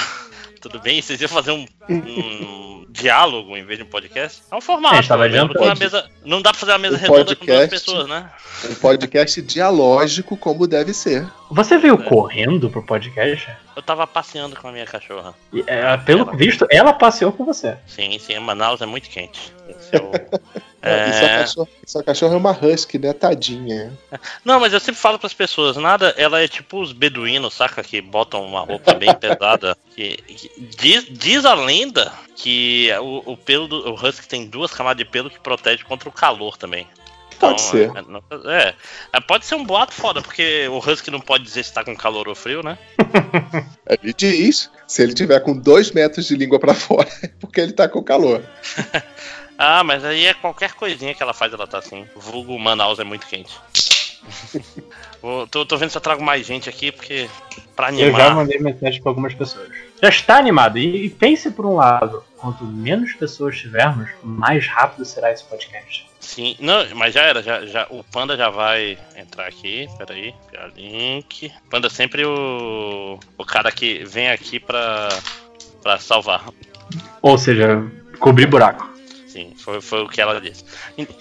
tudo 0.61 0.81
bem? 0.81 1.01
Vocês 1.01 1.21
iam 1.21 1.29
fazer 1.29 1.53
um, 1.53 1.67
um 1.89 2.82
diálogo 2.93 3.57
em 3.57 3.65
vez 3.65 3.79
de 3.79 3.85
um 3.85 3.89
podcast? 3.89 4.43
É 4.51 4.55
um 4.55 4.61
formato. 4.61 4.95
É, 4.95 4.99
a 4.99 5.01
gente 5.01 5.09
tava 5.09 5.29
né? 5.29 5.43
Uma 5.43 5.75
mesa- 5.75 6.11
Não 6.25 6.43
dá 6.43 6.51
pra 6.51 6.61
fazer 6.61 6.73
uma 6.73 6.79
mesa 6.79 6.97
Um 6.97 6.99
redonda 7.01 7.35
com 7.37 7.47
duas 7.47 7.59
podcast. 7.59 7.71
pessoas, 7.71 8.09
né? 8.09 8.31
Um 8.71 8.75
podcast 8.75 9.43
dialógico 9.43 10.37
como 10.37 10.67
deve 10.67 10.93
ser. 10.93 11.27
Você 11.51 11.79
veio 11.79 11.95
É. 11.95 12.09
correndo 12.09 12.69
pro 12.71 12.83
podcast? 12.83 13.49
Eu 13.75 13.83
tava 13.83 14.07
passeando 14.07 14.55
com 14.55 14.69
a 14.69 14.73
minha 14.73 14.85
cachorra. 14.87 15.35
E, 15.53 15.65
é, 15.67 15.97
pelo 15.97 16.27
visto, 16.37 16.67
ela 16.71 16.93
passeou 16.93 17.33
com 17.33 17.45
você. 17.45 17.77
Sim, 17.87 18.19
sim, 18.19 18.39
Manaus 18.39 18.81
é 18.83 18.87
muito 18.87 19.09
quente. 19.09 19.53
Esse 19.69 19.97
é 19.97 19.99
o- 20.01 20.13
É. 20.83 21.09
E 21.09 21.13
sua, 21.13 21.23
É... 21.27 21.39
cachorra, 21.39 21.69
sua 21.87 22.03
cachorra 22.03 22.35
é 22.35 22.37
uma 22.37 22.51
husky, 22.51 22.99
né? 22.99 23.13
Tadinha. 23.13 23.93
Não, 24.45 24.59
mas 24.59 24.73
eu 24.73 24.81
sempre 24.81 25.01
falo 25.01 25.19
pras 25.19 25.33
pessoas, 25.33 25.77
nada, 25.77 26.13
ela 26.17 26.41
é 26.43 26.49
tipo 26.49 26.81
os 26.81 26.93
beduínos, 26.93 27.55
saca? 27.55 27.83
Que 27.85 28.01
botam 28.01 28.45
uma 28.45 28.61
roupa 28.61 28.93
bem 28.95 29.15
pesada. 29.15 29.77
Que, 29.95 30.17
que- 30.17 30.51
diz, 30.77 31.07
diz 31.11 31.45
a 31.45 31.55
lenda 31.55 32.13
que 32.35 32.89
o, 33.01 33.33
o 33.33 33.37
pelo 33.37 33.69
do 33.69 33.91
o 33.91 33.95
husky 33.95 34.27
tem 34.27 34.47
duas 34.47 34.73
camadas 34.73 34.99
de 34.99 35.05
pelo 35.11 35.31
que 35.31 35.39
protege 35.39 35.85
contra 35.85 36.09
o 36.09 36.13
calor 36.13 36.57
também. 36.57 36.87
Pode 37.39 37.61
ser. 37.61 37.91
É, 37.97 38.69
é, 38.69 38.75
é, 39.15 39.21
pode 39.21 39.45
ser 39.47 39.57
um 39.57 39.65
boato 39.65 39.93
foda, 39.93 40.23
porque 40.23 40.69
o 40.69 40.79
husky 40.79 41.11
não 41.11 41.21
pode 41.21 41.43
dizer 41.43 41.65
se 41.65 41.73
tá 41.73 41.83
com 41.85 41.97
calor 41.97 42.29
ou 42.29 42.37
frio, 42.37 42.63
né? 42.63 42.79
Ele 44.01 44.13
diz, 44.13 44.71
se 44.87 45.03
ele 45.03 45.13
tiver 45.13 45.41
com 45.41 45.57
dois 45.57 45.91
metros 45.91 46.27
de 46.27 46.37
língua 46.37 46.61
pra 46.61 46.73
fora, 46.73 47.09
é 47.23 47.29
porque 47.41 47.61
ele 47.61 47.73
tá 47.73 47.89
com 47.89 48.03
calor. 48.03 48.43
Ah, 49.65 49.85
mas 49.85 50.05
aí 50.05 50.27
é 50.27 50.35
qualquer 50.35 50.73
coisinha 50.75 51.15
que 51.15 51.23
ela 51.23 51.33
faz, 51.33 51.53
ela 51.53 51.69
tá 51.69 51.79
assim. 51.79 52.05
Vulgo 52.17 52.59
Manaus 52.59 52.99
é 52.99 53.05
muito 53.05 53.25
quente. 53.29 53.55
Vou- 55.23 55.47
tô, 55.47 55.65
tô 55.65 55.77
vendo 55.77 55.91
se 55.91 55.97
eu 55.97 56.01
trago 56.01 56.23
mais 56.23 56.45
gente 56.45 56.69
aqui, 56.69 56.91
porque 56.91 57.29
pra 57.77 57.93
Eu 57.93 57.99
já 57.99 58.05
animar. 58.07 58.35
mandei 58.35 58.59
mensagem 58.59 59.01
pra 59.01 59.11
algumas 59.11 59.35
pessoas. 59.35 59.69
Já 60.03 60.09
está 60.09 60.37
animado. 60.39 60.79
E, 60.79 61.07
e 61.07 61.11
pense 61.11 61.49
por 61.53 61.65
um 61.65 61.77
lado: 61.77 62.25
quanto 62.37 62.65
menos 62.65 63.13
pessoas 63.15 63.57
tivermos, 63.57 64.09
mais 64.23 64.67
rápido 64.67 65.05
será 65.05 65.31
esse 65.33 65.45
podcast. 65.45 66.11
Sim, 66.19 66.57
não, 66.59 66.85
mas 66.95 67.15
já 67.15 67.23
era, 67.23 67.41
já, 67.43 67.65
já, 67.67 67.87
o 67.91 68.03
Panda 68.05 68.37
já 68.37 68.49
vai 68.49 68.99
entrar 69.17 69.47
aqui, 69.47 69.89
peraí, 69.99 70.35
pegar 70.51 70.69
link. 70.77 71.53
Panda 71.71 71.87
é 71.87 71.91
sempre 71.91 72.25
o, 72.25 73.19
o 73.39 73.45
cara 73.45 73.71
que 73.71 74.05
vem 74.05 74.29
aqui 74.31 74.59
pra, 74.59 75.09
pra 75.83 75.99
salvar. 75.99 76.47
Ou 77.21 77.37
seja, 77.39 77.85
cobrir 78.19 78.47
buraco. 78.47 78.92
Sim, 79.33 79.55
foi, 79.57 79.81
foi 79.81 80.03
o 80.03 80.09
que 80.09 80.21
ela 80.21 80.39
disse. 80.39 80.63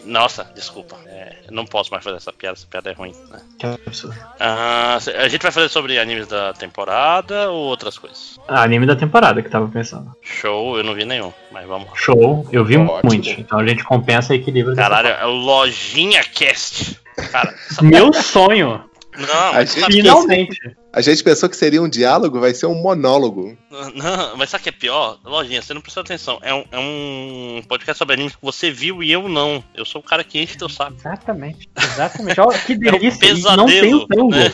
Nossa, 0.03 0.43
desculpa, 0.53 0.97
é, 1.05 1.43
não 1.49 1.65
posso 1.65 1.89
mais 1.91 2.03
fazer 2.03 2.17
essa 2.17 2.33
piada, 2.33 2.57
essa 2.57 2.67
piada 2.67 2.89
é 2.91 2.93
ruim. 2.93 3.13
Né? 3.29 3.39
Que 3.57 3.65
absurdo. 3.65 4.17
Ah, 4.37 4.97
a 4.97 5.27
gente 5.29 5.41
vai 5.41 5.51
fazer 5.51 5.69
sobre 5.69 5.97
animes 5.97 6.27
da 6.27 6.51
temporada 6.51 7.49
ou 7.49 7.67
outras 7.67 7.97
coisas? 7.97 8.37
Ah, 8.49 8.63
anime 8.63 8.85
da 8.85 8.97
temporada 8.97 9.41
que 9.41 9.47
eu 9.47 9.51
tava 9.51 9.69
pensando. 9.69 10.13
Show, 10.21 10.77
eu 10.77 10.83
não 10.83 10.93
vi 10.93 11.05
nenhum, 11.05 11.31
mas 11.53 11.65
vamos 11.65 11.87
lá. 11.87 11.95
Show, 11.95 12.45
eu 12.51 12.65
vi 12.65 12.75
Ótimo. 12.75 12.99
muitos. 13.01 13.29
Então 13.29 13.59
a 13.59 13.65
gente 13.65 13.81
compensa 13.85 14.35
e 14.35 14.39
equilibra. 14.39 14.75
Caralho, 14.75 15.07
é 15.07 15.25
o 15.25 15.31
Lojinha 15.31 16.21
Cast. 16.21 16.99
Cara. 17.31 17.55
Meu 17.81 18.11
sonho, 18.11 18.83
não, 19.17 19.51
A 19.53 19.65
gente 19.65 19.91
finalmente. 19.91 20.75
A 20.93 21.01
gente 21.01 21.23
pensou 21.23 21.47
que 21.49 21.55
seria 21.55 21.81
um 21.81 21.87
diálogo, 21.87 22.39
vai 22.39 22.53
ser 22.53 22.65
um 22.65 22.75
monólogo. 22.75 23.57
não, 23.95 24.35
mas 24.35 24.49
sabe 24.49 24.61
o 24.61 24.63
que 24.63 24.69
é 24.69 24.73
pior? 24.73 25.19
Lojinha, 25.23 25.61
você 25.61 25.73
não 25.73 25.81
prestou 25.81 26.01
atenção. 26.01 26.39
É 26.41 26.53
um, 26.53 26.65
é 26.71 26.77
um 26.79 27.61
podcast 27.67 27.97
sobre 27.97 28.15
animes 28.15 28.35
que 28.35 28.41
você 28.41 28.69
viu 28.71 29.01
e 29.01 29.11
eu 29.11 29.29
não. 29.29 29.63
Eu 29.73 29.85
sou 29.85 30.01
o 30.01 30.03
cara 30.03 30.23
que 30.23 30.39
enche 30.39 30.57
teu 30.57 30.67
saco. 30.67 30.95
Exatamente, 30.97 31.69
exatamente. 31.77 32.39
Olha 32.41 32.57
que 32.59 32.75
delícia. 32.75 33.25
e 33.25 33.33
não 33.33 33.65
pesadelo, 33.65 33.67
tem 33.67 33.93
o 33.93 34.07
tango. 34.07 34.35
né? 34.35 34.53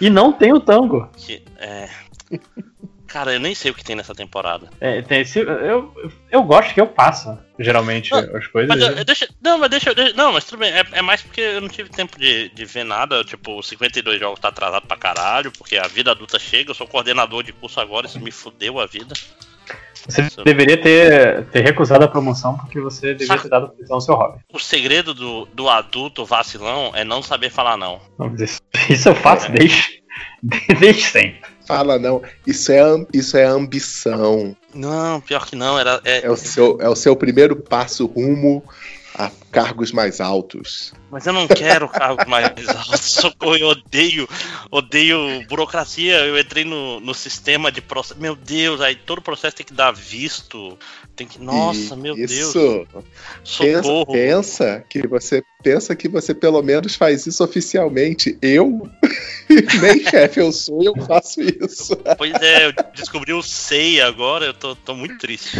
E 0.00 0.10
não 0.10 0.32
tem 0.32 0.52
o 0.52 0.60
tango. 0.60 1.08
Que, 1.16 1.42
é... 1.58 1.88
Cara, 3.12 3.32
eu 3.34 3.40
nem 3.40 3.54
sei 3.54 3.70
o 3.70 3.74
que 3.74 3.84
tem 3.84 3.94
nessa 3.94 4.14
temporada. 4.14 4.68
É, 4.80 5.02
tem 5.02 5.20
esse- 5.20 5.38
eu, 5.40 5.92
eu 6.30 6.42
gosto 6.42 6.72
que 6.72 6.80
eu 6.80 6.86
passo, 6.86 7.36
geralmente, 7.58 8.12
Ah, 8.14 8.20
as 8.38 8.46
coisas. 8.46 8.68
Mas 8.74 8.80
eu- 8.98 9.04
deixa, 9.04 9.28
não, 9.42 9.58
mas 9.58 9.68
deixa, 9.70 9.94
deixa- 9.94 10.14
Não, 10.16 10.32
mas 10.32 10.44
tudo 10.44 10.60
bem. 10.60 10.72
É, 10.72 10.82
é 10.92 11.02
mais 11.02 11.20
porque 11.20 11.40
eu 11.42 11.60
não 11.60 11.68
tive 11.68 11.90
tempo 11.90 12.18
de, 12.18 12.48
de 12.48 12.64
ver 12.64 12.84
nada. 12.84 13.22
Tipo, 13.22 13.58
os 13.58 13.68
52 13.68 14.18
jogos 14.18 14.40
tá 14.40 14.48
atrasado 14.48 14.86
pra 14.86 14.96
caralho, 14.96 15.52
porque 15.52 15.76
a 15.76 15.86
vida 15.86 16.10
adulta 16.10 16.38
chega. 16.38 16.70
Eu 16.70 16.74
sou 16.74 16.86
coordenador 16.86 17.42
de 17.42 17.52
curso 17.52 17.78
agora, 17.80 18.06
isso 18.06 18.18
me 18.18 18.30
fudeu 18.30 18.80
a 18.80 18.86
vida. 18.86 19.14
Você 20.06 20.22
deveria 20.42 20.76
ter, 20.76 21.44
ter 21.46 21.60
recusado 21.62 22.04
a 22.04 22.08
promoção 22.08 22.56
porque 22.58 22.80
você 22.80 23.14
deveria 23.14 23.42
ter 23.42 23.48
dado 23.48 23.66
atenção 23.66 23.94
ao 23.96 24.00
seu 24.00 24.14
hobby. 24.14 24.40
O 24.52 24.58
segredo 24.58 25.14
do, 25.14 25.44
do 25.52 25.68
adulto 25.68 26.24
vacilão 26.24 26.90
é 26.94 27.04
não 27.04 27.22
saber 27.22 27.50
falar 27.50 27.76
não. 27.76 28.00
Não, 28.18 28.34
Isso, 28.34 28.60
isso 28.88 29.08
eu 29.10 29.14
faço 29.14 29.52
desde, 29.52 30.02
desde 30.80 31.02
sempre. 31.02 31.51
Fala 31.64 31.98
não, 31.98 32.22
isso 32.46 32.72
é, 32.72 32.80
isso 33.12 33.36
é 33.36 33.44
ambição. 33.44 34.56
Não, 34.74 35.20
pior 35.20 35.46
que 35.46 35.54
não. 35.54 35.78
Era, 35.78 36.00
é, 36.04 36.26
É 36.26 36.30
o, 36.30 36.36
seu, 36.36 36.78
é 36.80 36.88
o 36.88 36.96
seu 36.96 37.14
primeiro 37.14 37.56
passo 37.56 38.06
rumo 38.06 38.62
a 39.14 39.30
cargos 39.50 39.92
mais 39.92 40.20
altos. 40.20 40.92
Mas 41.10 41.26
eu 41.26 41.32
não 41.32 41.46
quero 41.46 41.88
cargo 41.88 42.28
mais 42.28 42.46
alto. 42.68 42.98
Socorro, 42.98 43.56
eu 43.56 43.68
odeio, 43.68 44.28
odeio 44.70 45.46
burocracia. 45.46 46.18
Eu 46.20 46.38
entrei 46.38 46.64
no, 46.64 47.00
no 47.00 47.12
sistema 47.14 47.70
de 47.70 47.82
processo. 47.82 48.18
Meu 48.20 48.34
Deus, 48.34 48.80
aí 48.80 48.96
todo 48.96 49.20
processo 49.20 49.56
tem 49.56 49.66
que 49.66 49.74
dar 49.74 49.92
visto. 49.92 50.78
Tem 51.14 51.26
que. 51.26 51.38
Nossa, 51.38 51.94
E 51.94 51.98
meu 51.98 52.16
isso, 52.16 52.86
Deus. 52.90 53.04
Pensa, 53.58 53.82
Socorro. 53.82 54.12
pensa 54.12 54.84
que 54.88 55.06
você 55.06 55.42
pensa 55.62 55.94
que 55.94 56.08
você 56.08 56.34
pelo 56.34 56.62
menos 56.62 56.94
faz 56.94 57.26
isso 57.26 57.44
oficialmente. 57.44 58.38
Eu 58.40 58.88
nem 59.82 60.02
chefe 60.02 60.40
eu 60.40 60.50
sou, 60.50 60.82
eu 60.82 60.94
faço 61.06 61.40
isso. 61.42 61.94
Pois 62.16 62.32
é, 62.40 62.66
eu 62.66 62.72
descobri 62.94 63.32
o 63.34 63.42
SEI 63.42 64.00
agora, 64.00 64.46
eu 64.46 64.54
tô, 64.54 64.74
tô 64.74 64.94
muito 64.94 65.18
triste. 65.18 65.56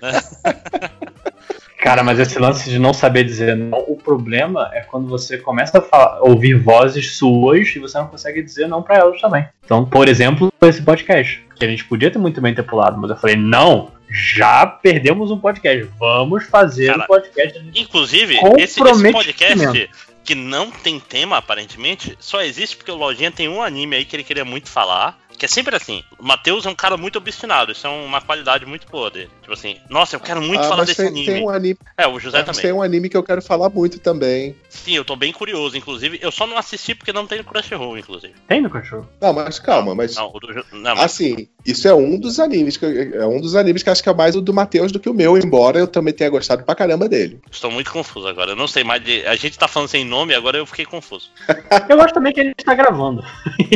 Cara, 1.84 2.02
mas 2.02 2.18
esse 2.18 2.38
lance 2.38 2.70
de 2.70 2.78
não 2.78 2.94
saber 2.94 3.24
dizer 3.24 3.54
não, 3.54 3.78
o 3.86 3.94
problema 3.94 4.70
é 4.72 4.80
quando 4.80 5.06
você 5.06 5.36
começa 5.36 5.76
a 5.76 5.82
falar- 5.82 6.18
ouvir 6.22 6.54
vozes 6.54 7.18
suas 7.18 7.76
e 7.76 7.78
você 7.78 7.98
não 7.98 8.06
consegue 8.06 8.42
dizer 8.42 8.66
não 8.66 8.82
pra 8.82 8.96
elas 8.96 9.20
também. 9.20 9.46
Então, 9.62 9.84
por 9.84 10.08
exemplo, 10.08 10.50
esse 10.62 10.80
podcast, 10.80 11.46
que 11.54 11.62
a 11.62 11.68
gente 11.68 11.84
podia 11.84 12.10
ter 12.10 12.18
muito 12.18 12.40
bem 12.40 12.54
ter 12.54 12.62
pulado, 12.62 12.98
mas 12.98 13.10
eu 13.10 13.16
falei, 13.16 13.36
não, 13.36 13.92
já 14.10 14.66
perdemos 14.66 15.30
um 15.30 15.38
podcast, 15.38 15.86
vamos 15.98 16.44
fazer 16.46 16.86
Cara, 16.86 17.04
um 17.04 17.06
podcast. 17.06 17.70
Inclusive, 17.74 18.38
esse, 18.58 18.82
esse 18.82 19.12
podcast 19.12 19.90
que 20.24 20.34
não 20.34 20.70
tem 20.70 20.98
tema, 20.98 21.36
aparentemente, 21.36 22.16
só 22.18 22.40
existe 22.40 22.78
porque 22.78 22.90
o 22.90 22.96
Lojinha 22.96 23.30
tem 23.30 23.46
um 23.46 23.62
anime 23.62 23.96
aí 23.96 24.06
que 24.06 24.16
ele 24.16 24.24
queria 24.24 24.44
muito 24.44 24.70
falar. 24.70 25.18
Que 25.38 25.46
é 25.46 25.48
sempre 25.48 25.74
assim. 25.76 26.02
O 26.18 26.24
Matheus 26.24 26.64
é 26.64 26.68
um 26.70 26.74
cara 26.74 26.96
muito 26.96 27.16
obstinado. 27.18 27.72
Isso 27.72 27.86
é 27.86 27.90
uma 27.90 28.20
qualidade 28.20 28.64
muito 28.64 28.86
boa 28.88 29.10
dele. 29.10 29.30
Tipo 29.40 29.52
assim, 29.52 29.76
nossa, 29.90 30.14
eu 30.16 30.20
quero 30.20 30.40
muito 30.40 30.60
Ah, 30.60 30.68
falar 30.68 30.76
mas 30.78 30.88
desse 30.88 31.02
tem, 31.02 31.08
anime. 31.10 31.26
tem 31.26 31.42
um 31.42 31.50
anime, 31.50 31.76
É, 31.98 32.06
o 32.06 32.18
José 32.20 32.38
mas 32.38 32.46
também. 32.46 32.62
tem 32.62 32.72
um 32.72 32.82
anime 32.82 33.08
que 33.08 33.16
eu 33.16 33.22
quero 33.22 33.42
falar 33.42 33.68
muito 33.68 33.98
também. 33.98 34.54
Sim, 34.68 34.92
eu 34.96 35.04
tô 35.04 35.16
bem 35.16 35.32
curioso, 35.32 35.76
inclusive. 35.76 36.18
Eu 36.22 36.30
só 36.30 36.46
não 36.46 36.56
assisti 36.56 36.94
porque 36.94 37.12
não 37.12 37.26
tem 37.26 37.38
no 37.38 37.44
Crunchyroll, 37.44 37.98
inclusive. 37.98 38.34
Tem 38.48 38.60
no 38.60 38.70
cachorro? 38.70 39.08
Não, 39.20 39.32
mas 39.32 39.58
calma, 39.58 39.94
mas 39.94 40.14
Não, 40.16 40.30
o 40.32 40.38
do. 40.40 40.46
Não, 40.72 40.94
mas 40.96 41.00
assim, 41.04 41.48
isso 41.66 41.86
é 41.88 41.94
um 41.94 42.18
dos 42.18 42.38
animes 42.38 42.76
que 42.76 42.84
eu- 42.84 43.22
é 43.22 43.26
um 43.26 43.40
dos 43.40 43.56
animes 43.56 43.82
que 43.82 43.88
eu 43.88 43.92
acho 43.92 44.02
que 44.02 44.08
é 44.08 44.14
mais 44.14 44.36
o 44.36 44.40
do 44.40 44.54
Matheus 44.54 44.92
do 44.92 45.00
que 45.00 45.08
o 45.08 45.14
meu, 45.14 45.36
embora 45.36 45.78
eu 45.78 45.86
também 45.88 46.14
tenha 46.14 46.30
gostado 46.30 46.62
pra 46.64 46.74
caramba 46.74 47.08
dele. 47.08 47.40
estou 47.50 47.70
muito 47.70 47.90
confuso 47.90 48.28
agora. 48.28 48.52
Eu 48.52 48.56
não 48.56 48.68
sei 48.68 48.84
mais 48.84 49.02
de. 49.02 49.26
A 49.26 49.34
gente 49.36 49.58
tá 49.58 49.66
falando 49.68 49.88
sem 49.88 50.04
nome, 50.04 50.34
agora 50.34 50.58
eu 50.58 50.66
fiquei 50.66 50.84
confuso. 50.84 51.28
Eu 51.88 52.00
acho 52.00 52.14
também 52.14 52.32
que 52.32 52.40
a 52.40 52.44
gente 52.44 52.64
tá 52.64 52.74
gravando. 52.74 53.22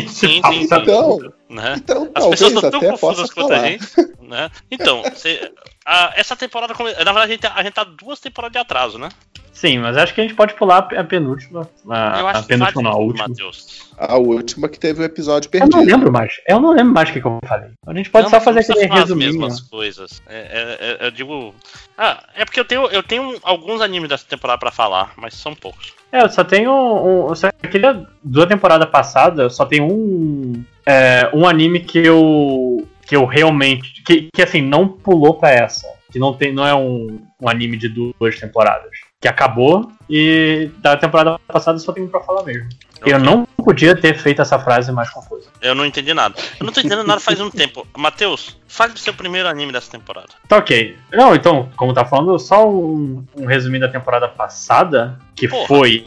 Sim, 0.07 0.41
sim, 0.43 0.43
sim. 0.43 0.61
Então, 0.63 1.19
Né? 1.51 1.77
então 1.79 2.03
As 2.15 2.23
talvez 2.23 2.41
pessoas 2.41 2.65
estão 2.65 2.71
tão 2.81 2.91
confusas 2.91 3.31
quanto 3.31 3.53
a 3.55 3.59
gente, 3.67 3.87
né? 4.21 4.51
Então, 4.71 5.03
cê- 5.17 5.51
a- 5.87 6.13
essa 6.15 6.37
temporada, 6.37 6.75
na 6.75 6.85
verdade, 6.85 7.19
a 7.21 7.27
gente, 7.27 7.41
tá- 7.41 7.53
a 7.57 7.63
gente 7.63 7.73
tá 7.73 7.85
duas 7.85 8.21
temporadas 8.21 8.53
de 8.53 8.59
atraso, 8.59 8.99
né? 8.99 9.09
Sim, 9.59 9.79
mas 9.81 9.97
acho 9.97 10.15
que 10.15 10.21
a 10.21 10.23
gente 10.25 10.37
pode 10.37 10.55
pular 10.55 10.79
a 10.97 11.03
penúltima. 11.03 11.69
A, 11.91 12.21
Eu 12.21 12.27
a 12.29 12.31
acho 12.31 12.43
que 12.43 12.49
penúltima 12.49 12.83
não, 12.83 12.91
a 12.93 12.97
última. 12.97 13.27
Matheus. 13.27 13.91
A 13.99 14.17
última 14.17 14.69
que 14.69 14.79
teve 14.79 15.03
o 15.03 15.05
episódio 15.05 15.51
Eu 15.53 15.59
não 15.63 15.69
perdido. 15.69 15.91
lembro 15.91 16.13
mais. 16.13 16.35
Eu 16.47 16.61
não 16.61 16.71
lembro 16.71 16.95
mais 16.95 17.11
o 17.11 17.13
que, 17.13 17.21
que 17.21 17.27
eu 17.27 17.41
falei. 17.45 17.71
A 17.85 17.93
gente 17.93 18.09
pode 18.09 18.23
Não, 18.27 18.31
só 18.31 18.41
fazer 18.41 18.61
aquele 18.61 18.87
falar 18.87 19.03
as 19.03 19.11
mesmas 19.11 19.61
coisas. 19.63 20.23
É, 20.29 20.37
é- 20.39 20.79
é- 21.03 21.07
eu 21.09 21.11
digo. 21.11 21.53
Ah, 21.97 22.23
é 22.37 22.45
porque 22.45 22.61
eu 22.61 22.65
tenho, 22.65 22.87
eu 22.87 23.03
tenho 23.03 23.37
alguns 23.43 23.81
animes 23.81 24.09
dessa 24.09 24.25
temporada 24.29 24.61
pra 24.61 24.71
falar, 24.71 25.13
mas 25.17 25.35
são 25.35 25.57
poucos. 25.57 25.93
É, 26.13 26.23
eu 26.23 26.31
só 26.31 26.45
tenho 26.45 26.71
um. 26.73 27.35
só 27.35 27.51
queria. 27.69 28.07
Da 28.23 28.47
temporada 28.47 28.87
passada, 28.87 29.43
eu 29.43 29.51
só 29.51 29.67
tenho 29.67 29.87
um. 29.93 30.63
é, 30.87 31.29
um 31.35 31.45
anime 31.49 31.81
que 31.81 31.99
eu. 31.99 32.87
Que 33.05 33.17
eu 33.17 33.25
realmente. 33.25 34.05
Que, 34.05 34.29
que 34.33 34.41
assim, 34.41 34.63
não 34.63 34.87
pulou 34.87 35.35
pra 35.35 35.51
essa. 35.51 35.85
Que 36.13 36.21
não, 36.21 36.33
tem, 36.33 36.53
não 36.55 36.65
é 36.65 36.73
um, 36.75 37.21
um 37.41 37.49
anime 37.49 37.77
de 37.77 37.89
duas 37.89 38.39
temporadas. 38.39 38.91
Que 39.21 39.27
acabou 39.27 39.91
e 40.09 40.71
da 40.79 40.97
temporada 40.97 41.41
passada 41.49 41.77
só 41.81 41.93
tenho 41.93 42.09
pra 42.09 42.21
falar 42.21 42.45
mesmo. 42.45 42.69
Eu 43.05 43.19
não 43.19 43.45
podia 43.57 43.95
ter 43.97 44.17
feito 44.17 44.41
essa 44.43 44.59
frase 44.61 44.93
mais 44.93 45.11
confusa. 45.11 45.49
Eu 45.61 45.75
não 45.75 45.85
entendi 45.85 46.15
nada. 46.15 46.37
Eu 46.59 46.65
não 46.67 46.73
tô 46.73 46.79
entendendo 46.81 47.05
nada 47.07 47.21
faz 47.21 47.41
um 47.41 47.51
tempo. 47.51 47.85
Matheus, 47.97 48.57
fale 48.69 48.93
do 48.93 48.99
seu 49.01 49.13
primeiro 49.13 49.49
anime 49.49 49.73
dessa 49.73 49.91
temporada. 49.91 50.29
Tá 50.49 50.57
ok. 50.59 50.97
Não, 51.13 51.35
então, 51.35 51.69
como 51.77 51.93
tá 51.93 52.05
falando, 52.05 52.39
só 52.39 52.69
um, 52.69 53.25
um 53.37 53.45
resuminho 53.47 53.81
da 53.83 53.89
temporada 53.89 54.29
passada, 54.29 55.19
que 55.35 55.49
Porra. 55.49 55.67
foi. 55.67 56.07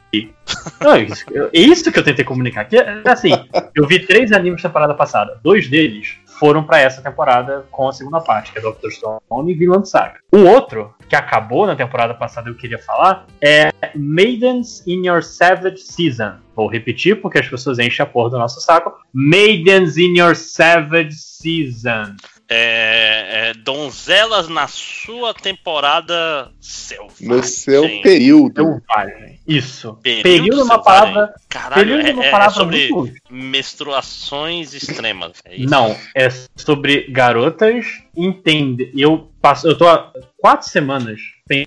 Não, 0.82 0.96
isso, 0.98 1.26
eu- 1.32 1.50
é 1.54 1.60
isso 1.60 1.92
que 1.92 2.00
eu 2.00 2.04
tentei 2.04 2.24
comunicar. 2.26 2.64
Que, 2.66 2.78
é, 2.78 3.02
assim, 3.06 3.32
eu 3.76 3.88
vi 3.88 4.00
três 4.06 4.32
animes 4.32 4.62
da 4.62 4.70
temporada 4.70 4.94
passada. 4.94 5.38
Dois 5.44 5.70
deles 5.70 6.16
foram 6.42 6.64
pra 6.64 6.80
essa 6.80 7.04
temporada 7.04 7.68
com 7.70 7.88
a 7.88 7.94
segunda 7.94 8.20
parte, 8.20 8.52
que 8.52 8.58
é 8.58 8.62
Doctor 8.64 8.92
Stone 8.92 9.22
e 9.48 9.54
Vinland 9.54 9.88
Saga. 9.88 10.16
O 10.32 10.40
outro, 10.40 10.92
que 11.08 11.16
acabou 11.16 11.68
na 11.68 11.76
temporada 11.76 12.16
passada 12.16 12.50
eu 12.50 12.56
queria 12.56 12.80
falar, 12.80 13.28
é 13.40 13.70
Maidens 13.96 14.82
in 14.88 15.06
Your 15.06 15.22
Savage 15.22 15.82
Season. 15.82 16.38
Vou 16.56 16.68
repetir 16.68 17.22
porque 17.22 17.38
as 17.38 17.48
pessoas 17.48 17.78
enchem 17.78 18.04
a 18.04 18.08
porra 18.08 18.32
do 18.32 18.40
nosso 18.40 18.60
saco. 18.60 18.92
Maidens 19.14 19.98
in 19.98 20.18
Your 20.18 20.36
Savage 20.36 21.14
Season. 21.14 22.16
É, 22.54 23.50
é, 23.50 23.54
Donzelas 23.54 24.50
na 24.50 24.68
sua 24.68 25.34
temporada 25.34 26.52
selvagem. 26.60 27.28
No 27.30 27.44
seu 27.44 27.82
período. 28.02 28.82
Selvagem. 28.90 29.40
Isso. 29.48 29.94
Período 30.04 30.24
Período 30.24 30.60
é 30.60 30.64
uma 30.66 30.84
palavra. 30.84 31.34
Caralho, 31.48 31.82
período 31.82 32.08
é 32.08 32.14
uma 32.14 32.24
é, 32.26 32.28
é 32.28 32.32
palavra 32.32 32.54
sobre 32.54 32.90
muito 32.90 33.14
menstruações 33.30 34.74
extremas. 34.74 35.34
É 35.46 35.56
isso? 35.56 35.70
Não, 35.70 35.96
é 36.14 36.28
sobre 36.56 37.08
garotas 37.10 37.86
entender. 38.16 38.92
Eu 38.96 39.32
passo, 39.42 39.68
eu 39.68 39.78
tô 39.78 39.88
há 39.88 40.12
quatro 40.38 40.68
semanas 40.68 41.22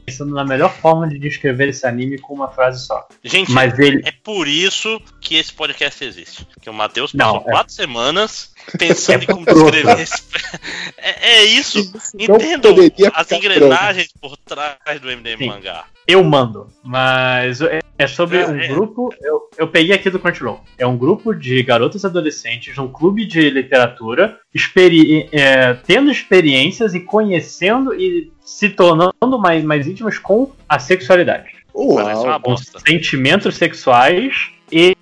pensando 0.06 0.34
na 0.34 0.44
melhor 0.44 0.72
forma 0.74 1.08
de 1.08 1.18
descrever 1.18 1.68
esse 1.68 1.86
anime 1.86 2.18
com 2.18 2.34
uma 2.34 2.48
frase 2.50 2.84
só. 2.86 3.06
Gente, 3.22 3.50
Mas 3.52 3.78
ele 3.78 4.02
é 4.06 4.12
por 4.12 4.48
isso 4.48 5.00
que 5.20 5.36
esse 5.36 5.52
podcast 5.52 6.02
existe. 6.04 6.46
Que 6.60 6.70
o 6.70 6.74
Matheus 6.74 7.12
Não, 7.14 7.34
passou 7.34 7.48
é- 7.48 7.52
quatro 7.52 7.72
semanas 7.74 8.52
pensando 8.78 9.20
É 9.20 9.24
em 9.24 9.26
como 9.26 9.44
pronto. 9.44 9.70
descrever 9.70 10.00
esse. 10.00 10.22
É, 10.96 11.34
é 11.36 11.44
isso. 11.44 11.92
Não 12.14 12.36
Entendam 12.36 12.74
as 13.12 13.30
engrenagens 13.32 14.08
por 14.18 14.36
trás 14.38 14.78
do 15.02 15.08
MDM 15.10 15.36
Sim. 15.38 15.46
mangá. 15.48 15.84
Eu 16.06 16.22
mando. 16.24 16.68
Mas 16.82 17.60
é, 17.60 17.80
é 17.98 18.06
sobre 18.06 18.38
É, 18.38 18.46
um 18.46 18.58
é. 18.58 18.68
grupo. 18.68 19.14
Eu, 19.22 19.40
eu 19.56 19.68
peguei 19.68 19.94
aqui 19.94 20.10
do 20.10 20.18
Crunchyroll. 20.18 20.60
É 20.78 20.86
um 20.86 20.96
grupo 20.96 21.32
de 21.34 21.62
garotas 21.62 22.04
adolescentes 22.04 22.76
num 22.76 22.88
clube 22.88 23.24
de 23.26 23.48
literatura, 23.50 24.38
experi 24.54 25.28
é, 25.32 25.74
tendo 25.74 26.10
experiências 26.10 26.94
e 26.94 27.00
conhecendo 27.00 27.94
e 27.94 28.32
se 28.40 28.68
tornando 28.68 29.12
mais, 29.40 29.64
mais 29.64 29.86
íntimas 29.86 30.18
com 30.18 30.52
a 30.68 30.78
sexualidade. 30.78 31.50
Parece 31.72 32.20
uma 32.22 32.30
Uau. 32.32 32.40
com 32.40 32.50
bosta. 32.52 32.78
sentimentos 32.86 33.56
sexuais 33.56 34.50
e 34.70 34.94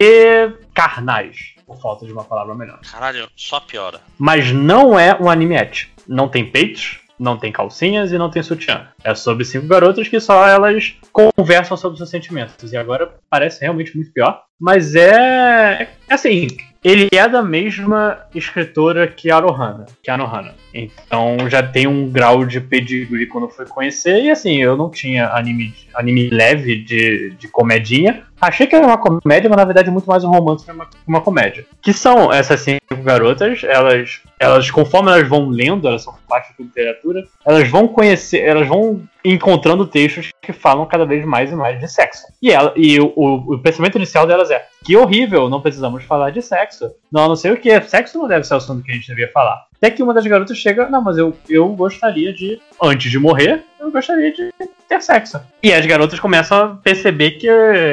carnais, 0.74 1.52
por 1.66 1.80
falta 1.80 2.06
de 2.06 2.12
uma 2.12 2.24
palavra 2.24 2.54
melhor. 2.54 2.80
Caralho, 2.90 3.28
só 3.36 3.60
piora. 3.60 4.00
Mas 4.18 4.52
não 4.52 4.98
é 4.98 5.14
um 5.20 5.28
anime 5.28 5.56
eti. 5.56 5.90
Não 6.08 6.28
tem 6.28 6.44
peitos, 6.44 6.98
não 7.22 7.38
tem 7.38 7.52
calcinhas 7.52 8.12
e 8.12 8.18
não 8.18 8.28
tem 8.28 8.42
sutiã. 8.42 8.88
É 9.04 9.14
sobre 9.14 9.44
cinco 9.44 9.66
garotas 9.66 10.08
que 10.08 10.18
só 10.18 10.46
elas 10.46 10.94
conversam 11.12 11.76
sobre 11.76 11.96
seus 11.96 12.10
sentimentos. 12.10 12.72
E 12.72 12.76
agora 12.76 13.14
parece 13.30 13.60
realmente 13.60 13.94
muito 13.94 14.12
pior. 14.12 14.42
Mas 14.60 14.94
é. 14.94 15.88
É 16.08 16.14
assim. 16.14 16.48
Ele 16.84 17.08
é 17.12 17.28
da 17.28 17.42
mesma 17.42 18.18
escritora 18.34 19.06
que 19.06 19.30
a 19.30 19.36
Anohana. 19.36 19.86
Que 20.02 20.10
Anohana. 20.10 20.52
Então 20.74 21.36
já 21.48 21.62
tem 21.62 21.86
um 21.86 22.10
grau 22.10 22.44
de 22.44 22.60
pedigree 22.60 23.26
quando 23.26 23.48
fui 23.48 23.66
conhecer. 23.66 24.24
E 24.24 24.30
assim, 24.30 24.60
eu 24.60 24.76
não 24.76 24.90
tinha 24.90 25.28
anime, 25.28 25.72
anime 25.94 26.28
leve 26.28 26.82
de, 26.82 27.30
de 27.38 27.46
comedinha. 27.46 28.24
Achei 28.42 28.66
que 28.66 28.74
era 28.74 28.84
uma 28.84 28.98
comédia, 28.98 29.48
mas 29.48 29.56
na 29.56 29.64
verdade 29.64 29.88
é 29.88 29.92
muito 29.92 30.08
mais 30.08 30.24
um 30.24 30.30
romance 30.30 30.64
que 30.64 30.72
uma, 30.72 30.88
uma 31.06 31.20
comédia. 31.20 31.64
Que 31.80 31.92
são 31.92 32.32
essas 32.32 32.60
cinco 32.60 32.96
garotas, 32.96 33.62
elas, 33.62 34.20
elas, 34.36 34.68
conforme 34.68 35.12
elas 35.12 35.28
vão 35.28 35.48
lendo, 35.48 35.86
elas 35.86 36.02
são 36.02 36.12
parte 36.28 36.52
da 36.58 36.64
literatura, 36.64 37.24
elas 37.46 37.68
vão 37.68 37.86
conhecer, 37.86 38.40
elas 38.40 38.66
vão 38.66 39.00
encontrando 39.24 39.86
textos 39.86 40.30
que 40.42 40.52
falam 40.52 40.84
cada 40.86 41.06
vez 41.06 41.24
mais 41.24 41.52
e 41.52 41.54
mais 41.54 41.78
de 41.78 41.86
sexo. 41.86 42.24
E, 42.42 42.50
ela, 42.50 42.72
e 42.74 42.98
o, 42.98 43.12
o, 43.14 43.54
o 43.54 43.58
pensamento 43.60 43.94
inicial 43.96 44.26
delas 44.26 44.50
é: 44.50 44.66
que 44.84 44.96
horrível, 44.96 45.48
não 45.48 45.62
precisamos 45.62 46.02
falar 46.02 46.30
de 46.30 46.42
sexo. 46.42 46.90
Não, 47.12 47.28
não 47.28 47.36
sei 47.36 47.52
o 47.52 47.56
que, 47.56 47.80
sexo 47.82 48.18
não 48.18 48.26
deve 48.26 48.42
ser 48.42 48.54
o 48.54 48.56
assunto 48.56 48.82
que 48.82 48.90
a 48.90 48.94
gente 48.94 49.06
devia 49.06 49.30
falar. 49.30 49.66
Até 49.82 49.90
que 49.90 50.02
uma 50.02 50.14
das 50.14 50.24
garotas 50.24 50.56
chega, 50.56 50.88
não, 50.88 51.02
mas 51.02 51.18
eu, 51.18 51.36
eu 51.48 51.68
gostaria 51.70 52.32
de, 52.32 52.60
antes 52.80 53.10
de 53.10 53.18
morrer, 53.18 53.64
eu 53.80 53.90
gostaria 53.90 54.32
de 54.32 54.50
ter 54.88 55.02
sexo. 55.02 55.40
E 55.60 55.72
as 55.72 55.84
garotas 55.84 56.20
começam 56.20 56.56
a 56.56 56.68
perceber 56.76 57.32
que, 57.32 57.48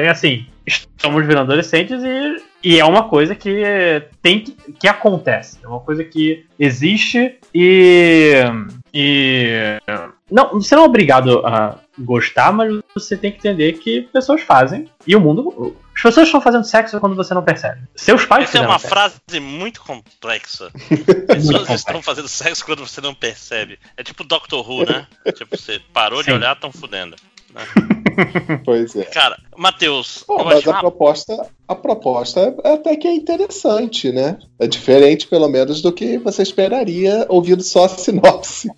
assim, 0.08 0.46
estamos 0.64 1.26
virando 1.26 1.50
adolescentes 1.50 2.00
e, 2.04 2.36
e 2.62 2.78
é 2.78 2.84
uma 2.84 3.08
coisa 3.08 3.34
que 3.34 3.64
tem 4.22 4.38
que, 4.38 4.52
que 4.78 4.86
acontece. 4.86 5.58
É 5.64 5.66
uma 5.66 5.80
coisa 5.80 6.04
que 6.04 6.46
existe 6.56 7.36
e. 7.52 8.34
E. 8.94 9.48
Não, 10.30 10.60
você 10.60 10.76
não 10.76 10.84
é 10.84 10.86
obrigado 10.86 11.44
a 11.44 11.76
gostar, 11.98 12.52
mas 12.52 12.72
você 12.94 13.16
tem 13.16 13.32
que 13.32 13.38
entender 13.38 13.72
que 13.72 14.02
pessoas 14.12 14.42
fazem 14.42 14.86
e 15.04 15.16
o 15.16 15.20
mundo. 15.20 15.74
As 16.00 16.02
pessoas 16.02 16.28
estão 16.28 16.40
fazendo 16.40 16.64
sexo 16.64 16.98
quando 16.98 17.14
você 17.14 17.34
não 17.34 17.42
percebe. 17.42 17.82
Seus 17.94 18.24
pais 18.24 18.44
Essa 18.48 18.58
é 18.58 18.60
uma 18.62 18.78
sexo. 18.78 18.88
frase 18.88 19.40
muito 19.40 19.82
complexa. 19.82 20.70
Muito 20.90 21.26
Pessoas 21.26 21.68
estão 21.68 22.02
fazendo 22.02 22.26
sexo 22.26 22.64
quando 22.64 22.86
você 22.86 23.02
não 23.02 23.14
percebe. 23.14 23.78
É 23.98 24.02
tipo 24.02 24.24
Doctor 24.24 24.68
Who, 24.68 24.86
né? 24.86 25.06
tipo, 25.36 25.56
você 25.56 25.78
parou 25.92 26.22
de 26.22 26.30
Sim. 26.30 26.36
olhar, 26.36 26.54
estão 26.54 26.72
fudendo. 26.72 27.16
Pois 28.64 28.94
é. 28.96 29.04
Cara, 29.04 29.38
Matheus, 29.56 30.24
mas 30.28 30.66
a 30.68 30.78
proposta, 30.78 31.48
a 31.66 31.74
proposta 31.74 32.54
é 32.64 32.74
até 32.74 32.94
que 32.96 33.08
é 33.08 33.14
interessante, 33.14 34.12
né? 34.12 34.38
É 34.58 34.66
diferente, 34.66 35.26
pelo 35.26 35.48
menos, 35.48 35.80
do 35.80 35.90
que 35.92 36.18
você 36.18 36.42
esperaria 36.42 37.24
ouvindo 37.28 37.62
só 37.62 37.84
a 37.84 37.88
sinopse. 37.88 38.68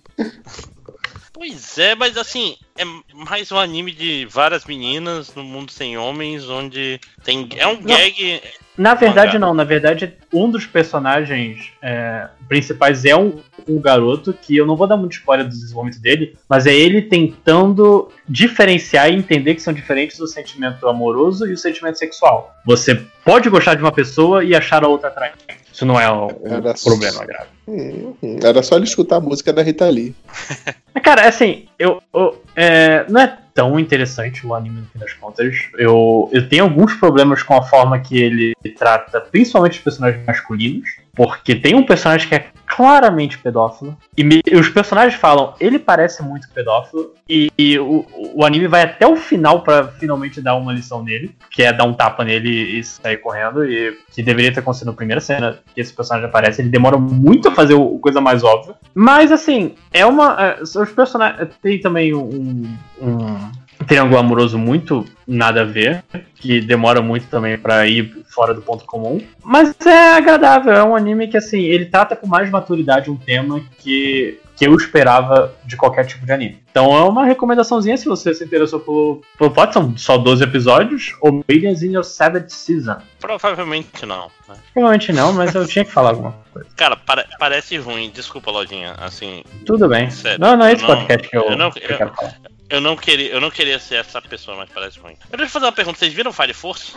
Pois 1.33 1.79
é, 1.79 1.95
mas 1.95 2.15
assim, 2.15 2.55
é 2.77 2.83
mais 3.11 3.51
um 3.51 3.57
anime 3.57 3.91
de 3.91 4.27
várias 4.29 4.65
meninas 4.65 5.33
no 5.33 5.43
mundo 5.43 5.71
sem 5.71 5.97
homens, 5.97 6.47
onde 6.47 6.99
tem. 7.23 7.49
É 7.57 7.65
um 7.65 7.81
gag. 7.81 8.41
Na 8.77 8.93
verdade, 8.93 9.39
não. 9.39 9.51
Na 9.51 9.63
verdade, 9.63 10.13
um 10.31 10.49
dos 10.49 10.67
personagens 10.67 11.71
é, 11.81 12.27
principais 12.47 13.03
é 13.03 13.15
um, 13.15 13.39
um 13.67 13.81
garoto 13.81 14.31
que 14.31 14.55
eu 14.55 14.65
não 14.65 14.75
vou 14.75 14.85
dar 14.85 14.95
muito 14.95 15.13
spoiler 15.13 15.45
do 15.45 15.51
desenvolvimento 15.51 15.99
dele, 15.99 16.37
mas 16.47 16.67
é 16.67 16.73
ele 16.73 17.01
tentando 17.01 18.11
diferenciar 18.29 19.11
e 19.11 19.15
entender 19.15 19.55
que 19.55 19.61
são 19.61 19.73
diferentes 19.73 20.19
o 20.19 20.27
sentimento 20.27 20.87
amoroso 20.87 21.47
e 21.47 21.53
o 21.53 21.57
sentimento 21.57 21.97
sexual. 21.97 22.55
Você 22.63 22.95
pode 23.25 23.49
gostar 23.49 23.73
de 23.73 23.81
uma 23.81 23.91
pessoa 23.91 24.43
e 24.43 24.55
achar 24.55 24.83
a 24.83 24.87
outra 24.87 25.09
atraente. 25.09 25.62
Isso 25.73 25.85
não 25.85 25.99
é 25.99 26.11
um, 26.11 26.27
Era 26.45 26.73
problema 26.75 27.25
grave. 27.25 27.49
Hum, 27.67 28.13
hum. 28.21 28.39
Era 28.43 28.61
só 28.61 28.75
ele 28.75 28.85
escutar 28.85 29.15
a 29.17 29.19
música 29.19 29.51
da 29.51 29.63
Rita 29.63 29.89
Lee. 29.89 30.15
Cara, 31.03 31.27
assim, 31.27 31.65
eu, 31.79 32.01
eu- 32.13 32.41
é, 32.55 33.05
não 33.09 33.19
é 33.19 33.37
tão 33.53 33.79
interessante 33.79 34.45
o 34.45 34.53
anime 34.53 34.81
no 34.81 34.85
fim 34.87 34.99
das 34.99 35.13
contas. 35.13 35.55
Eu, 35.77 36.29
eu 36.31 36.47
tenho 36.47 36.63
alguns 36.63 36.93
problemas 36.95 37.41
com 37.43 37.55
a 37.55 37.63
forma 37.63 37.99
que 37.99 38.17
ele 38.17 38.53
trata, 38.77 39.19
principalmente 39.21 39.77
os 39.77 39.83
personagens 39.83 40.23
masculinos, 40.25 40.89
porque 41.15 41.55
tem 41.55 41.75
um 41.75 41.83
personagem 41.85 42.27
que 42.27 42.35
é 42.35 42.47
claramente 42.65 43.37
pedófilo, 43.37 43.95
e, 44.17 44.23
me- 44.23 44.41
e 44.49 44.55
os 44.55 44.67
personagens 44.69 45.13
falam, 45.13 45.53
ele 45.59 45.77
parece 45.77 46.23
muito 46.23 46.49
pedófilo, 46.49 47.13
e, 47.29 47.51
e 47.55 47.77
o, 47.77 48.03
o 48.33 48.43
anime 48.43 48.67
vai 48.67 48.81
até 48.81 49.05
o 49.05 49.15
final 49.15 49.61
pra 49.61 49.89
finalmente 49.89 50.41
dar 50.41 50.55
uma 50.55 50.73
lição 50.73 51.03
nele, 51.03 51.35
que 51.51 51.61
é 51.61 51.71
dar 51.71 51.83
um 51.83 51.93
tapa 51.93 52.23
nele 52.23 52.49
e 52.79 52.83
sair 52.83 53.17
correndo, 53.17 53.63
e 53.63 53.95
que 54.11 54.23
deveria 54.23 54.51
ter 54.51 54.61
acontecido 54.61 54.87
na 54.87 54.93
primeira 54.93 55.21
cena 55.21 55.59
que 55.75 55.81
esse 55.81 55.93
personagem 55.93 56.27
aparece. 56.27 56.61
Ele 56.63 56.69
demora 56.69 56.97
muito 56.97 57.47
a 57.47 57.51
fazer 57.51 57.75
o, 57.75 57.99
coisa 57.99 58.19
mais 58.19 58.43
óbvia. 58.43 58.73
Mas 58.95 59.31
assim, 59.31 59.75
é 59.91 60.03
uma. 60.05 60.35
é, 60.41 60.61
os 60.63 60.91
personagens. 60.91 61.49
Tem 61.61 61.79
também 61.79 62.13
um, 62.15 62.75
um 62.99 63.51
triângulo 63.83 64.17
amoroso 64.19 64.57
muito 64.57 65.05
nada 65.27 65.61
a 65.61 65.65
ver, 65.65 66.03
que 66.35 66.59
demora 66.61 67.01
muito 67.01 67.27
também 67.27 67.57
pra 67.57 67.87
ir 67.87 68.23
fora 68.29 68.53
do 68.53 68.61
ponto 68.61 68.85
comum. 68.85 69.21
Mas 69.43 69.73
é 69.85 70.13
agradável, 70.15 70.73
é 70.73 70.83
um 70.83 70.95
anime 70.95 71.27
que 71.27 71.37
assim, 71.37 71.61
ele 71.61 71.85
trata 71.85 72.15
com 72.15 72.27
mais 72.27 72.49
maturidade 72.49 73.09
um 73.11 73.15
tema 73.15 73.61
que, 73.79 74.39
que 74.55 74.65
eu 74.67 74.75
esperava 74.75 75.53
de 75.65 75.77
qualquer 75.77 76.05
tipo 76.05 76.25
de 76.25 76.31
anime. 76.31 76.61
Então 76.71 76.95
é 76.97 77.03
uma 77.03 77.25
recomendaçãozinha 77.25 77.95
se 77.95 78.05
você 78.05 78.33
se 78.33 78.43
interessou 78.43 78.79
pelo, 78.79 79.21
pelo 79.37 79.51
plot, 79.51 79.73
são 79.73 79.95
só 79.97 80.17
12 80.17 80.43
episódios, 80.43 81.15
ou 81.21 81.43
Millions 81.47 81.83
in 81.83 81.93
Your 81.93 82.03
Savage 82.03 82.51
Season. 82.51 82.97
Provavelmente 83.19 84.05
não. 84.05 84.29
né? 84.49 84.55
Provavelmente 84.73 85.13
não, 85.13 85.31
mas 85.33 85.53
eu 85.55 85.65
tinha 85.67 85.85
que 85.85 85.91
falar 85.91 86.09
alguma 86.09 86.33
coisa. 86.51 86.67
Cara, 86.75 86.95
pare- 86.95 87.25
parece 87.39 87.77
ruim, 87.77 88.11
desculpa, 88.13 88.49
Lojinha. 88.51 88.93
Assim, 88.97 89.43
Tudo 89.65 89.87
bem. 89.87 90.09
Sério, 90.09 90.39
não, 90.39 90.57
não 90.57 90.65
é 90.65 90.73
esse 90.73 90.81
não- 90.81 90.89
podcast 90.95 91.29
que 91.29 91.37
eu, 91.37 91.43
eu 91.43 91.57
não- 91.57 91.71
eu 91.75 91.89
eu- 91.89 91.97
quero 91.97 92.13
falar. 92.13 92.33
Eu 92.69 92.81
não, 92.81 92.95
queria, 92.95 93.29
eu 93.31 93.41
não 93.41 93.51
queria 93.51 93.77
ser 93.79 93.95
essa 93.95 94.21
pessoa, 94.21 94.57
mas 94.57 94.69
parece 94.69 94.99
ruim. 94.99 95.15
Eu 95.31 95.37
deixa 95.37 95.43
eu 95.43 95.49
fazer 95.49 95.65
uma 95.65 95.71
pergunta: 95.71 95.99
vocês 95.99 96.13
viram 96.13 96.33
Fire 96.33 96.53
Force? 96.53 96.93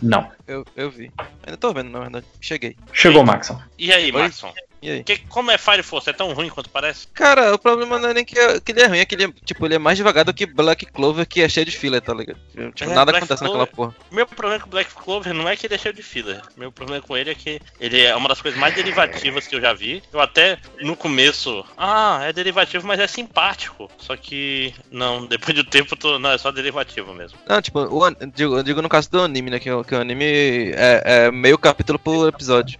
Não. 0.00 0.30
Eu, 0.46 0.64
eu 0.76 0.90
vi. 0.90 1.10
Ainda 1.44 1.56
tô 1.56 1.72
vendo, 1.72 1.90
na 1.90 2.00
verdade. 2.00 2.26
Cheguei. 2.40 2.76
Chegou 2.92 3.24
Maxon. 3.24 3.60
E 3.78 3.92
aí, 3.92 4.06
Oi? 4.06 4.12
Maxon? 4.12 4.52
Que, 5.04 5.18
como 5.28 5.50
é 5.50 5.58
Fire 5.58 5.82
Force? 5.82 6.08
É 6.10 6.12
tão 6.12 6.32
ruim 6.32 6.48
quanto 6.48 6.70
parece? 6.70 7.06
Cara, 7.08 7.54
o 7.54 7.58
problema 7.58 7.98
não 7.98 8.08
é 8.10 8.14
nem 8.14 8.24
que, 8.24 8.34
que 8.60 8.72
ele 8.72 8.80
é 8.82 8.86
ruim, 8.86 8.98
é 8.98 9.04
que 9.04 9.14
ele 9.14 9.24
é, 9.24 9.28
tipo, 9.44 9.64
ele 9.66 9.74
é 9.74 9.78
mais 9.78 9.96
devagar 9.96 10.24
do 10.24 10.32
que 10.34 10.46
Black 10.46 10.86
Clover, 10.86 11.26
que 11.26 11.40
é 11.42 11.48
cheio 11.48 11.66
de 11.66 11.72
filler, 11.76 12.00
tá 12.00 12.12
ligado? 12.14 12.38
Tipo, 12.74 12.90
É, 12.90 12.94
nada 12.94 13.12
Black 13.12 13.18
acontece 13.24 13.42
Clover- 13.44 13.60
naquela 13.60 13.66
porra. 13.66 13.94
Meu 14.10 14.26
problema 14.26 14.62
com 14.62 14.70
Black 14.70 14.94
Clover 14.94 15.32
não 15.34 15.48
é 15.48 15.56
que 15.56 15.66
ele 15.66 15.74
é 15.74 15.78
cheio 15.78 15.94
de 15.94 16.02
filler. 16.02 16.40
Meu 16.56 16.70
problema 16.70 17.02
com 17.02 17.16
ele 17.16 17.30
é 17.30 17.34
que 17.34 17.60
ele 17.80 18.00
é 18.02 18.14
uma 18.14 18.28
das 18.28 18.40
coisas 18.40 18.58
mais 18.60 18.74
derivativas 18.74 19.46
que 19.46 19.56
eu 19.56 19.60
já 19.60 19.72
vi. 19.72 20.02
Eu 20.12 20.20
até, 20.20 20.58
no 20.80 20.94
começo, 20.96 21.64
ah, 21.76 22.20
é 22.22 22.32
derivativo, 22.32 22.86
mas 22.86 23.00
é 23.00 23.06
simpático. 23.06 23.90
Só 23.98 24.16
que, 24.16 24.74
não, 24.90 25.24
depois 25.26 25.54
do 25.56 25.64
tempo, 25.64 25.96
tô, 25.96 26.18
não, 26.18 26.30
é 26.32 26.38
só 26.38 26.50
derivativo 26.52 27.12
mesmo. 27.14 27.38
Não, 27.48 27.60
tipo, 27.60 27.80
o, 27.80 28.10
digo, 28.34 28.56
eu 28.58 28.62
digo 28.62 28.82
no 28.82 28.88
caso 28.88 29.10
do 29.10 29.22
anime, 29.22 29.50
né? 29.50 29.58
Que, 29.58 29.70
o- 29.70 29.84
que 29.84 29.94
o 29.94 30.00
anime 30.00 30.24
é, 30.74 31.02
é 31.26 31.30
meio 31.30 31.58
capítulo 31.58 31.98
por 31.98 32.28
episódio. 32.28 32.78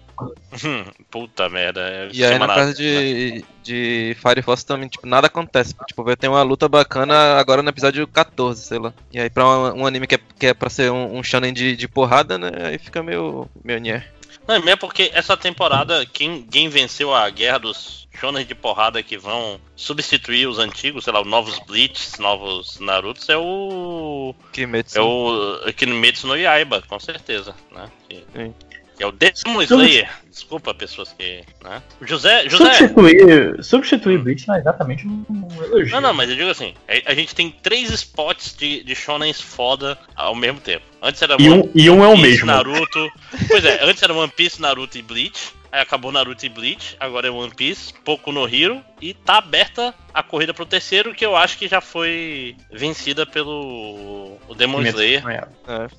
Hum, 0.64 0.84
Puta 1.10 1.48
merda. 1.48 1.80
é 1.80 2.09
E 2.12 2.24
aí 2.24 2.32
semanal, 2.32 2.56
caso 2.56 2.74
de, 2.74 3.44
de 3.62 4.16
Fire 4.20 4.43
Force 4.43 4.64
também, 4.64 4.88
tipo, 4.88 5.06
nada 5.06 5.26
acontece. 5.26 5.74
Tipo, 5.86 6.05
vai 6.05 6.16
ter 6.16 6.28
uma 6.28 6.43
luta 6.43 6.68
bacana 6.68 7.38
agora 7.38 7.62
no 7.62 7.68
episódio 7.68 8.06
14, 8.06 8.62
sei 8.62 8.78
lá. 8.78 8.93
E 9.12 9.20
aí 9.20 9.30
pra 9.30 9.47
um, 9.47 9.82
um 9.82 9.86
anime 9.86 10.06
que 10.06 10.14
é, 10.14 10.20
que 10.38 10.47
é 10.47 10.55
pra 10.55 10.70
ser 10.70 10.90
um, 10.90 11.16
um 11.16 11.22
shonen 11.22 11.52
de, 11.52 11.76
de 11.76 11.88
porrada, 11.88 12.38
né? 12.38 12.51
Aí 12.64 12.78
fica 12.78 13.02
meio. 13.02 13.48
meio 13.64 13.80
nhé. 13.80 14.06
Não, 14.47 14.55
é 14.55 14.59
mesmo 14.60 14.78
porque 14.78 15.10
essa 15.12 15.36
temporada, 15.36 16.06
quem, 16.06 16.43
quem 16.43 16.68
venceu 16.68 17.12
a 17.12 17.28
guerra 17.28 17.59
dos 17.59 18.06
shonen 18.18 18.44
de 18.47 18.55
porrada 18.55 19.02
que 19.02 19.18
vão 19.18 19.60
substituir 19.74 20.47
os 20.47 20.59
antigos, 20.59 21.05
sei 21.05 21.12
lá, 21.12 21.20
os 21.20 21.26
novos 21.26 21.59
Bleach, 21.60 22.20
novos 22.20 22.78
Narutos, 22.80 23.28
é 23.28 23.36
o. 23.36 24.34
Kimetsu. 24.52 24.98
É 24.98 25.02
o 25.02 25.72
Kimetsu 25.74 26.26
no 26.26 26.36
Yaiba, 26.36 26.82
com 26.82 26.98
certeza, 26.98 27.55
né? 27.72 27.90
Que, 28.09 28.24
Sim. 28.34 28.55
Que 28.97 29.02
é 29.02 29.06
o 29.06 29.12
Demon 29.12 29.62
Slayer. 29.62 30.09
Desculpa, 30.31 30.74
pessoas 30.74 31.12
que. 31.12 31.43
Né? 31.62 31.82
José. 32.02 32.48
José. 32.48 32.73
Substituir, 32.74 33.64
substituir 33.64 34.18
Bleach 34.18 34.48
não 34.48 34.55
é 34.55 34.59
exatamente 34.59 35.06
um 35.06 35.24
elogio. 35.62 35.93
Não, 35.93 36.01
não, 36.01 36.14
mas 36.14 36.31
eu 36.31 36.36
digo 36.36 36.51
assim, 36.51 36.74
a, 36.89 37.12
a 37.12 37.14
gente 37.14 37.35
tem 37.35 37.51
três 37.62 37.90
spots 37.90 38.55
de, 38.56 38.82
de 38.82 38.94
shonens 38.94 39.40
foda 39.40 39.98
ao 40.14 40.35
mesmo 40.35 40.60
tempo. 40.60 40.85
Antes 41.02 41.20
era 41.23 41.36
E 41.39 41.51
um, 41.51 41.70
e 41.74 41.90
um 41.90 42.02
é 42.02 42.09
o 42.09 42.14
Piece, 42.14 42.23
mesmo. 42.23 42.47
Naruto. 42.47 43.10
Pois 43.48 43.64
é, 43.64 43.85
antes 43.85 44.02
era 44.02 44.14
One 44.14 44.32
Piece, 44.35 44.60
Naruto 44.60 44.98
e 44.98 45.02
Bleach. 45.02 45.52
Aí 45.70 45.81
acabou 45.81 46.10
Naruto 46.10 46.47
e 46.47 46.48
Bleach, 46.48 46.97
agora 46.98 47.28
é 47.28 47.31
One 47.31 47.52
Piece, 47.55 47.93
pouco 48.05 48.32
no 48.32 48.47
Hero. 48.47 48.82
E 49.01 49.12
tá 49.12 49.36
aberta 49.39 49.94
a 50.14 50.23
corrida 50.23 50.55
pro 50.55 50.64
terceiro, 50.64 51.14
que 51.14 51.24
eu 51.27 51.36
acho 51.36 51.59
que 51.59 51.68
já 51.68 51.81
foi 51.82 52.56
vencida 52.73 53.27
pelo 53.27 54.39
o 54.48 54.55
Demon 54.55 54.81
Slayer. 54.82 55.23
É. 55.28 55.47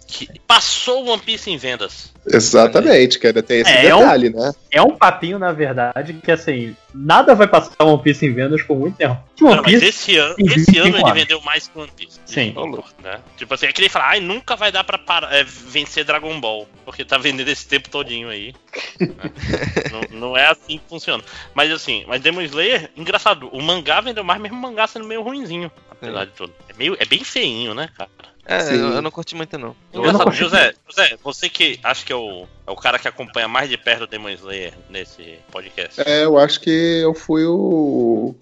que 0.07 0.27
passou 0.47 1.03
o 1.05 1.09
One 1.09 1.21
Piece 1.21 1.51
em 1.51 1.57
vendas. 1.57 2.11
Exatamente, 2.25 3.19
que 3.19 3.27
ainda 3.27 3.43
tem 3.43 3.61
esse 3.61 3.69
É, 3.69 3.85
é 3.87 3.95
um- 3.95 3.99
detalhe, 3.99 4.29
né? 4.31 4.51
É 4.71 4.81
um 4.81 4.95
papinho, 4.97 5.37
na 5.37 5.51
verdade, 5.51 6.13
que 6.23 6.31
assim, 6.31 6.75
nada 6.93 7.35
vai 7.35 7.47
passar 7.47 7.75
One 7.83 8.01
Piece 8.01 8.25
em 8.25 8.33
vendas 8.33 8.63
por 8.63 8.75
muito 8.77 8.97
tempo. 8.97 9.17
Que 9.35 9.43
One 9.43 9.55
Não, 9.57 9.63
mas 9.63 9.73
Piece. 9.73 9.85
esse 9.85 10.17
ano, 10.17 10.35
esse 10.39 10.55
25 10.55 10.87
ano 10.87 10.97
ele 10.97 11.13
vendeu 11.19 11.41
mais 11.41 11.67
que 11.67 11.77
One 11.79 11.91
Piece. 11.95 12.19
Sim. 12.25 12.55
Né? 13.03 13.19
Tipo 13.37 13.53
assim, 13.53 13.67
é 13.67 13.71
que 13.71 13.79
ele 13.81 13.89
fala, 13.89 14.07
ai, 14.07 14.19
nunca 14.19 14.55
vai 14.55 14.71
dar 14.71 14.83
pra 14.83 14.97
parar- 14.97 15.31
é, 15.33 15.43
vencer 15.43 16.03
Dragon 16.03 16.39
Ball, 16.39 16.67
porque 16.83 17.05
tá 17.05 17.17
vendendo 17.19 17.47
esse 17.49 17.67
tempo 17.67 17.89
todinho 17.89 18.29
aí. 18.29 18.53
né? 18.99 19.07
não, 20.11 20.19
não 20.19 20.37
é 20.37 20.47
assim 20.47 20.79
que 20.79 20.89
funciona. 20.89 21.23
Mas 21.53 21.71
assim, 21.71 22.03
mas 22.07 22.21
Demon 22.21 22.41
Slayer, 22.41 22.86
engraçado, 22.95 23.49
o 23.49 23.61
mangá 23.61 24.01
vendeu 24.01 24.23
mais, 24.23 24.39
mesmo 24.39 24.57
o 24.57 24.61
mangá 24.61 24.87
sendo 24.87 25.05
meio 25.05 25.21
ruinzinho, 25.21 25.71
apesar 25.89 26.25
de 26.25 26.31
tudo. 26.31 26.53
É, 26.69 26.73
meio, 26.73 26.95
é 26.99 27.05
bem 27.05 27.23
feinho, 27.23 27.73
né, 27.73 27.89
cara? 27.95 28.09
É, 28.47 28.61
Sim. 28.61 28.75
eu, 28.75 28.93
eu 28.93 29.01
não 29.01 29.11
curti 29.11 29.35
muito 29.35 29.57
não. 29.57 29.75
não 29.93 30.31
José, 30.31 30.73
José, 30.87 31.17
você 31.21 31.49
que 31.49 31.77
acha 31.83 32.05
que 32.05 32.13
é 32.13 32.15
o, 32.15 32.47
é 32.65 32.71
o 32.71 32.77
cara 32.77 32.97
que 32.97 33.05
acompanha 33.05 33.45
mais 33.45 33.69
de 33.69 33.77
perto 33.77 34.05
o 34.05 34.07
Demon 34.07 34.29
Slayer 34.29 34.73
nesse 34.89 35.37
podcast. 35.51 36.01
É, 36.05 36.23
eu 36.23 36.37
acho 36.37 36.61
que 36.61 36.69
eu 36.69 37.13
fui 37.13 37.43
o. 37.45 38.33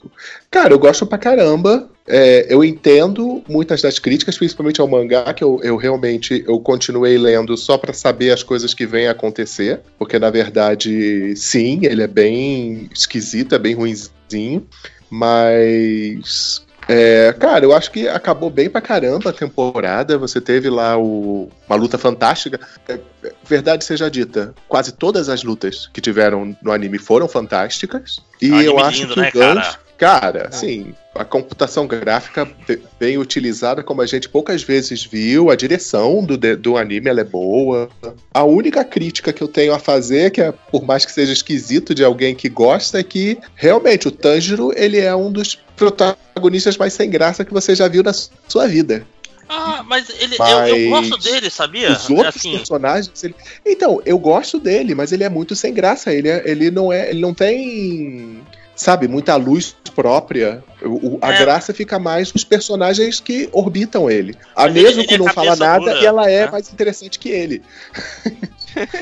Cara, 0.51 0.73
eu 0.73 0.79
gosto 0.79 1.07
pra 1.07 1.17
caramba. 1.17 1.89
É, 2.07 2.53
eu 2.53 2.63
entendo 2.63 3.43
muitas 3.49 3.81
das 3.81 3.97
críticas, 3.97 4.37
principalmente 4.37 4.79
ao 4.79 4.87
mangá, 4.87 5.33
que 5.33 5.43
eu, 5.43 5.59
eu 5.63 5.75
realmente 5.75 6.43
eu 6.47 6.59
continuei 6.59 7.17
lendo 7.17 7.57
só 7.57 7.75
pra 7.75 7.91
saber 7.91 8.29
as 8.29 8.43
coisas 8.43 8.75
que 8.75 8.85
vêm 8.85 9.07
a 9.07 9.11
acontecer. 9.11 9.81
Porque, 9.97 10.19
na 10.19 10.29
verdade, 10.29 11.35
sim, 11.35 11.79
ele 11.81 12.03
é 12.03 12.07
bem 12.07 12.87
esquisito, 12.93 13.55
é 13.55 13.59
bem 13.59 13.73
ruinzinho. 13.73 14.67
Mas. 15.09 16.64
É, 16.87 17.33
cara, 17.39 17.65
eu 17.65 17.73
acho 17.73 17.91
que 17.91 18.07
acabou 18.07 18.49
bem 18.49 18.69
pra 18.69 18.81
caramba 18.81 19.29
a 19.29 19.33
temporada. 19.33 20.17
Você 20.17 20.39
teve 20.39 20.69
lá 20.69 20.97
o- 20.97 21.49
uma 21.67 21.75
luta 21.75 21.97
fantástica. 21.97 22.59
É, 22.87 22.99
verdade 23.43 23.83
seja 23.83 24.09
dita, 24.09 24.53
quase 24.67 24.91
todas 24.91 25.29
as 25.29 25.43
lutas 25.43 25.89
que 25.91 25.99
tiveram 26.01 26.55
no 26.61 26.71
anime 26.71 26.97
foram 26.99 27.27
fantásticas. 27.27 28.19
E 28.41 28.49
É 28.49 28.53
um 28.53 28.61
eu 28.61 28.79
acho 28.79 29.01
lindo, 29.01 29.13
que 29.15 29.19
né, 29.21 29.29
o 29.29 29.37
gancho. 29.37 29.71
cara? 29.71 29.84
Cara, 29.97 30.49
assim, 30.49 30.93
a 31.13 31.23
computação 31.23 31.87
gráfica 31.87 32.43
be- 32.67 32.81
bem 32.99 33.17
utilizada, 33.17 33.81
como 33.81 34.01
a 34.01 34.05
gente 34.05 34.27
poucas 34.27 34.61
vezes 34.61 35.05
viu, 35.05 35.49
a 35.49 35.55
direção 35.55 36.21
do, 36.23 36.37
do 36.57 36.77
anime 36.77 37.09
ela 37.09 37.21
é 37.21 37.23
boa. 37.23 37.89
A 38.33 38.43
única 38.43 38.83
crítica 38.83 39.31
que 39.31 39.41
eu 39.41 39.47
tenho 39.47 39.73
a 39.73 39.79
fazer, 39.79 40.31
que 40.31 40.41
é 40.41 40.51
por 40.51 40.83
mais 40.83 41.05
que 41.05 41.11
seja 41.13 41.31
esquisito 41.31 41.95
de 41.95 42.03
alguém 42.03 42.35
que 42.35 42.49
gosta, 42.49 42.99
é 42.99 43.03
que 43.03 43.37
realmente 43.55 44.07
o 44.07 44.11
Tanjiro 44.11 44.71
ele 44.75 44.99
é 44.99 45.15
um 45.15 45.31
dos 45.31 45.57
protagonistas 45.77 46.77
mais 46.77 46.91
sem 46.93 47.09
graça 47.09 47.45
que 47.45 47.53
você 47.53 47.73
já 47.73 47.87
viu 47.87 48.03
na 48.03 48.11
sua 48.47 48.67
vida. 48.67 49.05
Ah, 49.47 49.83
mas 49.87 50.09
ele, 50.19 50.35
eu, 50.39 50.47
eu 50.75 50.89
Mas 50.89 51.09
gosto 51.09 51.23
dele, 51.23 51.49
sabia? 51.51 51.91
Os 51.91 52.09
outros 52.09 52.35
Assim, 52.35 52.51
personagens. 52.57 53.23
ele- 53.23 53.35
Então, 53.63 54.01
eu 54.03 54.17
gosto 54.17 54.59
dele, 54.59 54.95
mas 54.95 55.11
ele 55.11 55.23
é 55.23 55.29
muito 55.29 55.55
sem 55.55 55.71
graça. 55.71 56.11
Ele, 56.11 56.27
é- 56.27 56.41
ele 56.45 56.71
não 56.71 56.91
é. 56.91 57.11
Ele 57.11 57.21
não 57.21 57.31
tem. 57.31 58.41
Sabe, 58.75 59.07
muita 59.07 59.35
luz 59.37 59.75
própria. 59.95 60.63
O- 60.81 61.15
o- 61.15 61.19
a 61.21 61.33
É. 61.33 61.39
graça 61.39 61.73
fica 61.73 61.97
mais 61.97 62.33
nos 62.33 62.43
personagens 62.43 63.19
que 63.21 63.47
orbitam 63.53 64.09
ele. 64.11 64.35
A 64.55 64.67
mesmo 64.67 65.05
que 65.07 65.17
não 65.17 65.27
fala 65.27 65.55
nada, 65.55 65.93
dura, 65.93 66.05
ela 66.05 66.29
é 66.29 66.45
né? 66.45 66.51
mais 66.51 66.71
interessante 66.71 67.17
que 67.17 67.29
ele. 67.29 67.61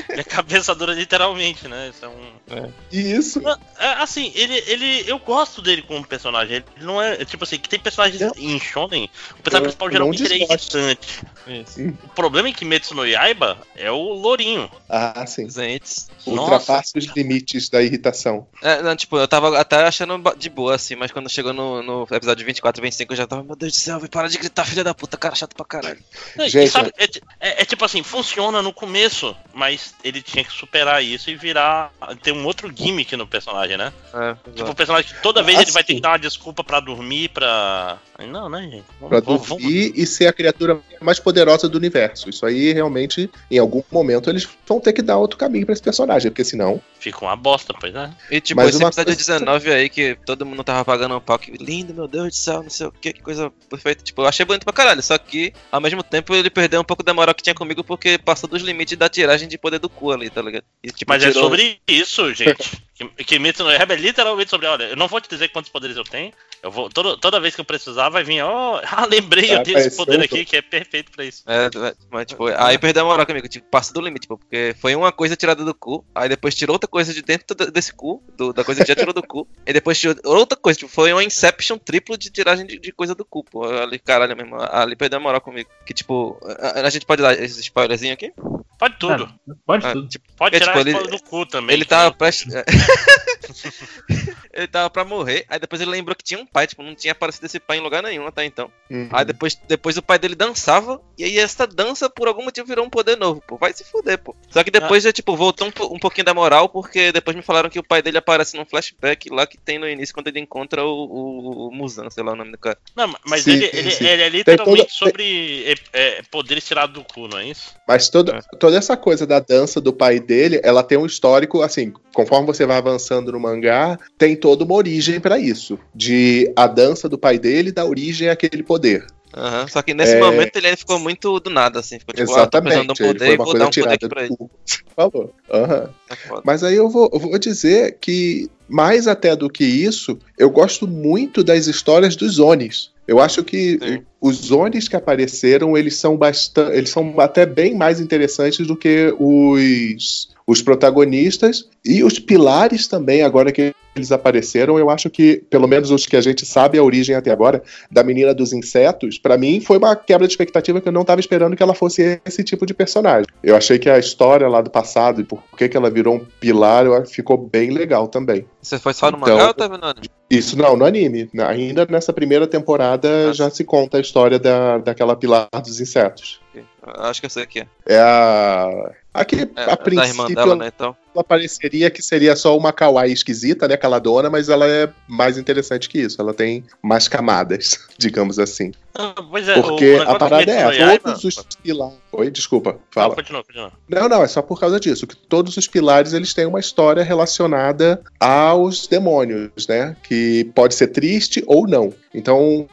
Ele 0.08 0.20
é 0.20 0.22
cabeça 0.22 0.72
dura 0.72 0.94
literalmente, 0.94 1.66
né? 1.66 1.90
Isso 1.92 2.06
é. 2.50 2.68
E 2.92 3.00
isso. 3.12 3.40
É, 3.78 3.86
assim, 4.02 4.30
ele, 4.34 4.54
ele. 4.66 5.04
Eu 5.10 5.18
gosto 5.18 5.62
dele 5.62 5.82
como 5.82 6.06
personagem. 6.06 6.56
Ele 6.56 6.64
não 6.84 7.00
é. 7.00 7.24
Tipo 7.24 7.44
assim, 7.44 7.58
que 7.58 7.68
tem 7.68 7.78
personagens 7.80 8.20
Eu- 8.20 8.32
em 8.36 8.58
Shonen. 8.60 9.08
O 9.38 9.42
personagem 9.42 9.72
eu 9.72 9.76
principal 9.76 9.88
não 9.88 9.92
geralmente 9.92 10.32
é 10.32 10.36
irritante. 10.36 11.08
Isso. 11.46 11.80
O 12.04 12.08
problema 12.14 12.48
em 12.48 12.52
Kimetsu 12.52 12.94
no 12.94 13.06
Yaiba 13.06 13.58
é 13.76 13.90
o 13.90 13.96
Lourinho. 14.14 14.70
Ah, 14.88 15.24
sim. 15.26 15.48
Zentes. 15.48 16.08
Ultrapassa 16.26 16.98
os 16.98 17.04
limites 17.06 17.68
da 17.68 17.82
irritação. 17.82 18.46
É, 18.62 18.82
não, 18.82 18.94
tipo, 18.96 19.16
eu 19.18 19.28
tava 19.28 19.58
até 19.58 19.76
achando 19.84 20.20
de 20.36 20.48
boa, 20.48 20.74
assim, 20.74 20.94
mas 20.96 21.12
quando 21.12 21.28
chegou 21.28 21.52
no, 21.52 21.82
no 21.82 22.06
episódio 22.10 22.44
24, 22.46 22.80
25, 22.82 23.12
eu 23.12 23.16
já 23.16 23.26
tava, 23.26 23.42
meu 23.42 23.56
Deus 23.56 23.72
do 23.72 23.76
céu, 23.78 24.00
vai 24.00 24.08
parar 24.08 24.28
de 24.28 24.38
gritar, 24.38 24.64
filha 24.64 24.84
da 24.84 24.94
puta, 24.94 25.16
cara 25.16 25.34
chato 25.34 25.54
pra 25.54 25.64
caralho. 25.66 26.02
E 26.38 26.48
Gente, 26.48 26.70
sabe, 26.70 26.92
é, 26.96 27.04
é- 27.40 27.62
é 27.62 27.64
tipo 27.64 27.84
assim, 27.84 28.02
funciona 28.02 28.62
no 28.62 28.72
começo, 28.72 29.36
mas 29.52 29.94
ele 30.02 30.22
tinha 30.22 30.44
que 30.44 30.52
superar 30.52 31.02
isso 31.04 31.30
e 31.30 31.36
virar. 31.36 31.92
ter 32.22 32.33
um 32.34 32.44
outro 32.46 32.70
gimmick 32.74 33.16
no 33.16 33.26
personagem, 33.26 33.76
né? 33.76 33.92
É, 34.12 34.36
Tipo, 34.54 34.70
o 34.70 34.74
personagem 34.74 35.12
que 35.12 35.22
toda 35.22 35.42
vez 35.42 35.60
ele 35.60 35.70
vai 35.70 35.82
ter 35.82 35.92
Assim. 35.92 35.96
que 35.96 36.02
dar 36.02 36.10
uma 36.10 36.18
desculpa 36.18 36.62
pra 36.64 36.80
dormir, 36.80 37.28
pra. 37.30 37.98
Não, 38.28 38.48
né, 38.48 38.62
gente? 38.62 38.84
Vamos- 39.00 39.08
Pra 39.08 39.20
vamos- 39.20 39.48
vamos- 39.48 39.64
e 39.64 40.06
ser 40.06 40.26
a 40.28 40.32
criatura 40.32 40.80
mais 41.00 41.18
poderosa 41.18 41.68
do 41.68 41.76
universo. 41.76 42.30
Isso 42.30 42.46
aí, 42.46 42.72
realmente, 42.72 43.28
em 43.50 43.58
algum 43.58 43.82
momento, 43.90 44.30
eles 44.30 44.48
vão 44.66 44.80
ter 44.80 44.92
que 44.92 45.02
dar 45.02 45.18
outro 45.18 45.36
caminho 45.36 45.66
pra 45.66 45.72
esse 45.72 45.82
personagem, 45.82 46.30
porque 46.30 46.44
senão. 46.44 46.80
Fica 47.00 47.18
uma 47.24 47.36
bosta, 47.36 47.74
pois 47.78 47.94
é. 47.94 48.10
E 48.30 48.40
tipo, 48.40 48.60
Mas 48.60 48.70
esse 48.70 48.78
uma 48.78 48.88
episódio 48.88 49.06
coisa- 49.14 49.18
19 49.18 49.70
aí, 49.72 49.88
que 49.90 50.16
todo 50.24 50.46
mundo 50.46 50.62
tava 50.64 50.84
pagando 50.84 51.16
um 51.16 51.20
pau, 51.20 51.38
que 51.38 51.50
lindo, 51.52 51.92
meu 51.92 52.06
Deus 52.08 52.28
do 52.28 52.34
céu, 52.34 52.62
não 52.62 52.70
sei 52.70 52.86
o 52.86 52.92
que, 52.92 53.12
que 53.12 53.20
coisa 53.22 53.52
perfeita. 53.68 54.02
Tipo, 54.02 54.22
eu 54.22 54.26
achei 54.26 54.46
bonito 54.46 54.64
pra 54.64 54.72
caralho, 54.72 55.02
só 55.02 55.18
que, 55.18 55.52
ao 55.70 55.80
mesmo 55.80 56.02
tempo, 56.02 56.34
ele 56.34 56.48
perdeu 56.48 56.80
um 56.80 56.84
pouco 56.84 57.02
da 57.02 57.12
moral 57.12 57.34
que 57.34 57.42
tinha 57.42 57.54
comigo, 57.54 57.82
porque 57.84 58.16
passou 58.16 58.48
dos 58.48 58.62
limites 58.62 58.96
da 58.96 59.08
tiragem 59.08 59.48
de 59.48 59.58
poder 59.58 59.78
do 59.78 59.88
cu 59.90 60.12
ali, 60.12 60.30
tá 60.30 60.40
ligado? 60.40 60.64
E, 60.82 60.90
tipo, 60.90 61.10
Mas 61.12 61.22
é 61.22 61.28
tirou- 61.28 61.42
sobre 61.42 61.78
isso, 61.86 62.32
gente. 62.32 62.56
Que- 62.94 63.24
Kimetsu 63.24 63.64
no 63.64 63.70
Yaiba 63.72 63.94
é 63.94 63.96
literalmente 63.96 64.48
sobre, 64.50 64.66
olha, 64.68 64.84
eu 64.84 64.96
não 64.96 65.08
vou 65.08 65.20
te 65.20 65.28
dizer 65.28 65.48
quantos 65.48 65.68
poderes 65.70 65.96
eu 65.96 66.04
tenho. 66.04 66.32
Eu 66.64 66.70
vou, 66.70 66.88
toda, 66.88 67.14
toda 67.18 67.38
vez 67.38 67.54
que 67.54 67.60
eu 67.60 67.64
precisar, 67.64 68.08
vai 68.08 68.24
vir, 68.24 68.40
ó, 68.42 68.80
ah, 68.90 69.04
lembrei, 69.04 69.52
eu 69.52 69.58
Ah, 69.58 69.62
tenho 69.62 69.76
esse 69.76 69.94
poder 69.94 70.18
aqui 70.22 70.46
que 70.46 70.56
é 70.56 70.62
perfeito 70.62 71.12
pra 71.12 71.22
isso. 71.22 71.42
É, 71.46 71.66
é, 71.66 71.94
mas, 72.10 72.24
tipo, 72.24 72.46
aí 72.46 72.78
perdeu 72.78 73.02
a 73.02 73.06
moral 73.06 73.26
comigo, 73.26 73.46
tipo, 73.46 73.68
passou 73.68 73.92
do 73.92 74.00
limite, 74.00 74.22
tipo, 74.22 74.38
porque 74.38 74.74
foi 74.80 74.96
uma 74.96 75.12
coisa 75.12 75.36
tirada 75.36 75.62
do 75.62 75.74
cu, 75.74 76.02
aí 76.14 76.26
depois 76.26 76.54
tirou 76.54 76.74
outra 76.74 76.88
coisa 76.88 77.12
de 77.12 77.20
dentro 77.20 77.54
desse 77.70 77.92
cu, 77.92 78.22
do- 78.34 78.54
da 78.54 78.64
coisa 78.64 78.80
que 78.82 78.88
já 78.88 78.94
tirou 78.96 79.12
do 79.12 79.22
cu, 79.22 79.46
e 79.66 79.74
depois 79.74 80.00
tirou 80.00 80.16
outra 80.24 80.56
coisa, 80.56 80.78
tipo, 80.78 80.90
foi 80.90 81.12
uma 81.12 81.22
Inception 81.22 81.76
triplo 81.76 82.16
de 82.16 82.30
tiragem 82.30 82.64
de, 82.66 82.78
de 82.78 82.92
coisa 82.92 83.14
do 83.14 83.26
cu, 83.26 83.44
pô. 83.44 83.64
Ali, 83.64 83.98
caralho 83.98 84.34
mesmo, 84.34 84.56
ali 84.58 84.96
perdeu 84.96 85.18
a 85.18 85.22
moral 85.22 85.42
comigo. 85.42 85.68
Que, 85.84 85.92
tipo, 85.92 86.38
a, 86.58 86.80
a 86.86 86.88
gente 86.90 87.04
pode 87.04 87.20
dar 87.20 87.34
esse 87.38 87.60
spoilerzinho 87.60 88.14
aqui? 88.14 88.32
Pode 88.78 88.96
tudo. 88.98 89.30
Pode 89.66 89.86
Ah, 89.86 89.92
tudo. 89.92 90.08
tipo, 90.08 90.24
Pode 90.34 90.56
é, 90.56 90.60
tirar 90.60 90.72
tipo, 90.72 90.78
a 90.78 90.80
ele- 90.80 90.90
spoiler 90.98 91.20
do 91.20 91.24
cu 91.28 91.44
também. 91.46 91.74
ele 91.74 91.84
tava 91.84 92.10
prestes. 92.16 92.54
ele 94.54 94.68
tava 94.68 94.88
pra 94.90 95.04
morrer, 95.04 95.44
aí 95.48 95.58
depois 95.58 95.80
ele 95.80 95.90
lembrou 95.90 96.14
que 96.14 96.24
tinha 96.24 96.38
um 96.40 96.46
pai, 96.46 96.66
tipo, 96.66 96.82
não 96.82 96.94
tinha 96.94 97.12
aparecido 97.12 97.46
esse 97.46 97.58
pai 97.60 97.78
em 97.78 97.80
lugar 97.80 98.02
nenhum 98.02 98.26
até 98.26 98.44
então. 98.44 98.70
Uhum. 98.90 99.08
Aí 99.12 99.24
depois, 99.24 99.54
depois 99.68 99.96
o 99.96 100.02
pai 100.02 100.18
dele 100.18 100.34
dançava, 100.34 101.00
e 101.18 101.24
aí 101.24 101.38
essa 101.38 101.66
dança, 101.66 102.08
por 102.08 102.28
algum 102.28 102.44
motivo, 102.44 102.66
virou 102.66 102.84
um 102.84 102.90
poder 102.90 103.16
novo, 103.16 103.42
pô. 103.46 103.56
Vai 103.56 103.72
se 103.72 103.84
fuder, 103.84 104.18
pô. 104.18 104.34
Só 104.50 104.62
que 104.62 104.70
depois 104.70 105.02
já, 105.02 105.12
tipo, 105.12 105.36
voltou 105.36 105.66
um, 105.68 105.94
um 105.94 105.98
pouquinho 105.98 106.24
da 106.24 106.34
moral, 106.34 106.68
porque 106.68 107.12
depois 107.12 107.36
me 107.36 107.42
falaram 107.42 107.68
que 107.68 107.78
o 107.78 107.82
pai 107.86 108.00
dele 108.02 108.18
aparece 108.18 108.56
num 108.56 108.64
flashback 108.64 109.28
lá 109.30 109.46
que 109.46 109.58
tem 109.58 109.78
no 109.78 109.88
início, 109.88 110.14
quando 110.14 110.28
ele 110.28 110.40
encontra 110.40 110.84
o, 110.84 110.88
o, 110.88 111.68
o 111.68 111.74
Muzan, 111.74 112.08
sei 112.10 112.22
lá 112.22 112.32
o 112.32 112.36
nome 112.36 112.52
do 112.52 112.58
cara. 112.58 112.78
Não, 112.96 113.12
mas 113.26 113.42
Sim, 113.42 113.52
ele, 113.52 113.70
ele, 113.72 113.90
sim. 113.90 114.06
ele 114.06 114.22
é 114.22 114.28
literalmente 114.28 114.78
toda- 114.78 114.90
sobre 114.90 115.64
é, 115.66 115.74
é, 115.92 116.22
poderes 116.30 116.64
tirados 116.64 116.94
do 116.94 117.04
cu, 117.04 117.26
não 117.28 117.38
é 117.38 117.48
isso? 117.48 117.74
Mas 117.86 118.08
toda, 118.08 118.40
toda 118.58 118.76
essa 118.76 118.96
coisa 118.96 119.26
da 119.26 119.40
dança 119.40 119.80
do 119.80 119.92
pai 119.92 120.20
dele, 120.20 120.60
ela 120.62 120.82
tem 120.82 120.96
um 120.98 121.06
histórico, 121.06 121.62
assim, 121.62 121.92
conforme 122.12 122.46
você 122.46 122.64
vai 122.66 122.78
avançando 122.78 123.32
no 123.32 123.40
mangá, 123.40 123.98
tem 124.16 124.36
toda 124.44 124.62
uma 124.62 124.74
origem 124.74 125.18
pra 125.18 125.38
isso. 125.38 125.78
De 125.94 126.52
a 126.54 126.66
dança 126.66 127.08
do 127.08 127.16
pai 127.16 127.38
dele 127.38 127.72
dar 127.72 127.86
origem 127.86 128.28
àquele 128.28 128.62
poder. 128.62 129.06
Aham, 129.34 129.66
Só 129.66 129.80
que 129.80 129.94
nesse 129.94 130.16
É. 130.16 130.20
momento 130.20 130.54
ele 130.56 130.76
ficou 130.76 130.98
muito 130.98 131.40
do 131.40 131.48
nada, 131.48 131.80
assim. 131.80 131.98
Ficou 131.98 132.12
tipo, 132.14 132.30
ah, 132.32 132.46
tô 132.46 132.58
Exatamente. 132.58 132.90
um 132.90 133.06
poder 133.06 133.32
e 133.32 133.36
vou 133.38 133.46
dar 133.54 133.64
coisa 133.64 133.64
um 133.64 133.70
poder 133.70 133.94
aqui 133.94 134.06
pra 134.06 134.24
ele. 134.24 134.36
Falou. 134.94 135.34
Aham. 135.50 135.88
É. 136.10 136.16
Mas 136.44 136.62
aí 136.62 136.74
eu 136.74 136.90
vou, 136.90 137.08
eu 137.10 137.18
vou 137.18 137.38
dizer 137.38 137.96
que, 138.02 138.50
mais 138.68 139.08
até 139.08 139.34
do 139.34 139.48
que 139.48 139.64
isso, 139.64 140.18
eu 140.38 140.50
gosto 140.50 140.86
muito 140.86 141.42
das 141.42 141.66
histórias 141.66 142.14
dos 142.14 142.34
Zones. 142.34 142.90
Eu 143.08 143.18
acho 143.20 143.42
que 143.42 143.78
Sim. 143.82 144.02
os 144.20 144.36
Zones 144.36 144.88
que 144.88 144.94
apareceram, 144.96 145.74
eles 145.74 145.96
são 145.96 146.18
bastante. 146.18 146.76
Eles 146.76 146.90
são 146.90 147.14
até 147.18 147.46
bem 147.46 147.74
mais 147.74 147.98
interessantes 147.98 148.66
do 148.66 148.76
que 148.76 149.14
os, 149.18 150.28
os 150.46 150.60
protagonistas. 150.60 151.64
E 151.82 152.04
os 152.04 152.18
pilares 152.18 152.86
também, 152.86 153.22
agora 153.22 153.50
que 153.50 153.74
eles 153.94 154.12
apareceram, 154.12 154.78
eu 154.78 154.90
acho 154.90 155.08
que, 155.10 155.42
pelo 155.50 155.66
menos 155.68 155.90
os 155.90 156.06
que 156.06 156.16
a 156.16 156.20
gente 156.20 156.44
sabe 156.44 156.78
a 156.78 156.82
origem 156.82 157.14
até 157.14 157.30
agora, 157.30 157.62
da 157.90 158.02
menina 158.02 158.34
dos 158.34 158.52
insetos, 158.52 159.18
pra 159.18 159.36
mim 159.38 159.60
foi 159.60 159.78
uma 159.78 159.94
quebra 159.96 160.26
de 160.26 160.32
expectativa 160.32 160.80
que 160.80 160.88
eu 160.88 160.92
não 160.92 161.02
estava 161.02 161.20
esperando 161.20 161.56
que 161.56 161.62
ela 161.62 161.74
fosse 161.74 162.20
esse 162.24 162.42
tipo 162.42 162.66
de 162.66 162.74
personagem. 162.74 163.26
Eu 163.42 163.56
achei 163.56 163.78
que 163.78 163.88
a 163.88 163.98
história 163.98 164.48
lá 164.48 164.60
do 164.60 164.70
passado 164.70 165.20
e 165.20 165.24
por 165.24 165.42
que, 165.56 165.68
que 165.68 165.76
ela 165.76 165.90
virou 165.90 166.16
um 166.16 166.24
pilar 166.40 166.84
ficou 167.06 167.36
bem 167.36 167.70
legal 167.70 168.08
também. 168.08 168.46
Você 168.60 168.78
foi 168.78 168.92
só 168.94 169.10
no 169.10 169.18
Então- 169.18 169.34
mangá 169.36 169.48
ou 169.48 169.54
tava 169.54 169.78
no 169.78 169.86
anime? 169.86 170.08
Isso 170.30 170.58
não, 170.58 170.76
no 170.76 170.84
anime. 170.84 171.28
Ainda 171.46 171.86
nessa 171.88 172.12
primeira 172.12 172.46
temporada 172.46 173.32
já 173.32 173.50
se 173.50 173.62
conta 173.62 173.98
a 173.98 174.00
história 174.00 174.38
da, 174.38 174.78
daquela 174.78 175.14
pilar 175.14 175.48
dos 175.62 175.80
insetos. 175.80 176.40
Acho 176.82 177.20
que 177.20 177.26
eu 177.26 177.30
sei 177.30 177.42
aqui. 177.42 177.60
É, 177.60 177.94
É 177.94 177.98
a. 178.00 178.90
Aqui, 179.12 179.36
é 179.56 179.62
a 179.62 179.66
da 179.66 179.72
irmã 179.72 179.76
princípio, 179.76 180.34
dela, 180.34 180.56
né? 180.56 180.70
Então. 180.74 180.96
Ela 181.14 181.22
pareceria 181.22 181.90
que 181.90 182.02
seria 182.02 182.34
só 182.34 182.56
uma 182.56 182.72
kawaii 182.72 183.12
esquisita, 183.12 183.68
né? 183.68 183.74
Aquela 183.74 183.98
dona, 183.98 184.28
mas 184.28 184.48
ela 184.48 184.66
é 184.66 184.88
mais 185.08 185.38
interessante 185.38 185.88
que 185.88 186.00
isso. 186.00 186.20
Ela 186.20 186.34
tem 186.34 186.64
mais 186.82 187.06
camadas, 187.06 187.78
digamos 187.96 188.38
assim. 188.38 188.72
Ah, 188.96 189.14
pois 189.28 189.48
é, 189.48 189.60
Porque 189.60 189.98
a 190.06 190.14
parada 190.16 190.50
é, 190.50 190.98
todos 190.98 191.24
os 191.24 191.46
pilares. 191.62 191.96
Oi, 192.12 192.30
desculpa, 192.30 192.72
Não, 192.72 192.78
fala. 192.90 193.14
continua, 193.14 193.42
continua. 193.42 193.72
Não, 193.88 194.08
não, 194.08 194.22
é 194.22 194.28
só 194.28 194.40
por 194.40 194.60
causa 194.60 194.78
disso. 194.78 195.04
Que 195.04 195.16
todos 195.16 195.56
os 195.56 195.66
pilares 195.66 196.12
eles 196.12 196.32
têm 196.32 196.46
uma 196.46 196.60
história 196.60 197.02
relacionada 197.02 198.00
aos 198.20 198.86
demônios, 198.86 199.66
né? 199.68 199.96
Que 200.04 200.44
pode 200.54 200.74
ser 200.76 200.88
triste 200.88 201.42
ou 201.46 201.66
não. 201.66 201.92
Então, 202.14 202.68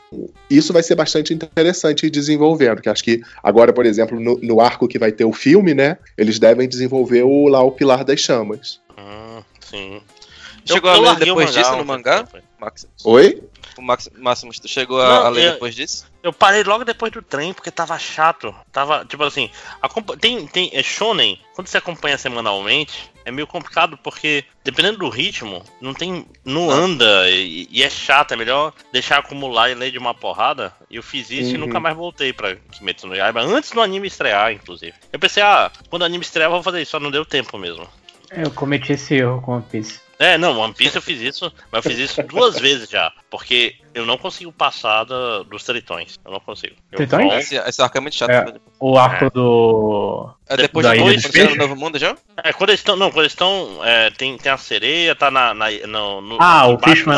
isso 0.47 0.71
vai 0.71 0.83
ser 0.83 0.93
bastante 0.93 1.33
interessante 1.33 2.05
ir 2.05 2.11
desenvolvendo. 2.11 2.81
Que 2.81 2.89
acho 2.89 3.03
que 3.03 3.21
agora, 3.41 3.73
por 3.73 3.87
exemplo, 3.87 4.19
no, 4.19 4.37
no 4.37 4.61
arco 4.61 4.87
que 4.87 4.99
vai 4.99 5.11
ter 5.11 5.25
o 5.25 5.33
filme, 5.33 5.73
né? 5.73 5.97
Eles 6.15 6.37
devem 6.37 6.69
desenvolver 6.69 7.23
o, 7.23 7.47
lá 7.47 7.63
o 7.63 7.71
Pilar 7.71 8.05
das 8.05 8.21
Chamas. 8.31 8.79
Hum, 8.97 9.43
sim. 9.59 10.01
Chegou 10.65 10.91
Eu- 10.93 11.05
a 11.09 11.13
ler 11.13 11.25
depois 11.25 11.49
mangá 11.49 11.61
disso 11.61 11.75
no 11.75 11.85
mangá? 11.85 12.27
Max, 12.59 12.87
Oi? 13.03 13.41
o 13.77 13.81
Max, 13.81 14.07
Máximo, 14.15 14.51
tu 14.53 14.67
chegou 14.67 15.01
a, 15.01 15.09
Não, 15.09 15.25
a 15.25 15.29
ler 15.29 15.45
eu- 15.47 15.51
depois 15.53 15.73
disso? 15.73 16.05
Eu 16.21 16.31
parei 16.31 16.63
logo 16.63 16.83
depois 16.85 17.11
do 17.11 17.19
trem 17.23 17.51
porque 17.51 17.71
tava 17.71 17.97
chato. 17.97 18.53
Tava, 18.71 19.03
tipo 19.05 19.23
assim, 19.23 19.49
tem, 20.19 20.45
tem 20.45 20.69
é 20.73 20.83
Shonen, 20.83 21.39
quando 21.55 21.67
você 21.67 21.79
acompanha 21.79 22.15
semanalmente, 22.15 23.09
é 23.25 23.31
meio 23.31 23.47
complicado 23.47 23.97
porque 24.03 24.45
dependendo 24.63 24.99
do 24.99 25.09
ritmo, 25.09 25.63
não 25.81 25.95
tem, 25.95 26.27
não 26.45 26.69
anda 26.69 27.27
e, 27.31 27.67
e 27.71 27.81
é 27.81 27.89
chato, 27.89 28.33
é 28.33 28.37
melhor 28.37 28.71
deixar 28.93 29.17
acumular 29.17 29.71
e 29.71 29.73
ler 29.73 29.89
de 29.89 29.97
uma 29.97 30.13
porrada. 30.13 30.71
E 30.91 30.97
eu 30.97 31.01
fiz 31.03 31.31
isso 31.31 31.49
e 31.51 31.53
Uhum. 31.55 31.61
nunca 31.61 31.79
mais 31.79 31.95
voltei 31.97 32.31
pra 32.33 32.55
Kimetsu 32.55 33.07
no 33.07 33.15
Yaiba, 33.15 33.41
antes 33.41 33.71
do 33.71 33.81
anime 33.81 34.07
estrear, 34.07 34.51
inclusive. 34.53 34.93
Eu 35.11 35.17
pensei, 35.17 35.41
ah, 35.41 35.71
quando 35.89 36.03
o 36.03 36.05
anime 36.05 36.23
estrear 36.23 36.49
eu 36.49 36.53
vou 36.53 36.61
fazer 36.61 36.83
isso, 36.83 36.91
só 36.91 36.99
não 36.99 37.09
deu 37.09 37.25
tempo 37.25 37.57
mesmo. 37.57 37.87
Eu 38.31 38.51
cometi 38.51 38.93
esse 38.93 39.15
erro 39.15 39.41
com 39.41 39.53
One 39.53 39.65
Piece. 39.69 39.99
É, 40.17 40.37
não, 40.37 40.57
One 40.59 40.73
Piece 40.73 40.95
eu 40.95 41.01
fiz 41.01 41.19
isso, 41.19 41.51
mas 41.71 41.83
eu 41.83 41.91
fiz 41.91 41.99
isso 41.99 42.23
duas 42.23 42.57
vezes 42.61 42.89
já. 42.89 43.11
Porque 43.29 43.75
eu 43.93 44.05
não 44.05 44.17
consigo 44.17 44.51
passar 44.51 45.03
da- 45.03 45.43
dos 45.43 45.63
tritões. 45.63 46.19
Eu 46.25 46.31
não 46.31 46.39
consigo. 46.39 46.75
Eu 46.91 46.97
Tritões? 46.97 47.33
Esse, 47.33 47.55
esse 47.57 47.81
arco 47.81 47.97
é 47.97 48.01
muito 48.01 48.15
chato. 48.15 48.29
É. 48.31 48.45
velho. 48.45 48.61
O 48.79 48.97
arco 48.97 49.29
do. 49.29 50.29
É 50.49 50.57
depois 50.57 50.85
Da 50.85 50.93
de 50.93 50.99
quando 51.01 51.31
Peixes? 51.31 51.49
no 51.49 51.55
Novo 51.55 51.75
Mundo 51.75 51.97
já? 51.99 52.15
É, 52.43 52.51
quando 52.51 52.71
eles 52.71 52.79
estão. 52.81 52.95
Não, 52.95 53.09
quando 53.09 53.21
eles 53.21 53.31
estão. 53.31 53.79
é, 53.83 54.09
tem, 54.11 54.37
tem 54.37 54.51
a 54.51 54.57
sereia, 54.57 55.15
tá 55.15 55.29
na. 55.31 55.53
na 55.53 55.67
no, 55.87 56.21
no, 56.21 56.37
Ah, 56.41 56.67
o 56.67 56.77
Fishman. 56.79 57.15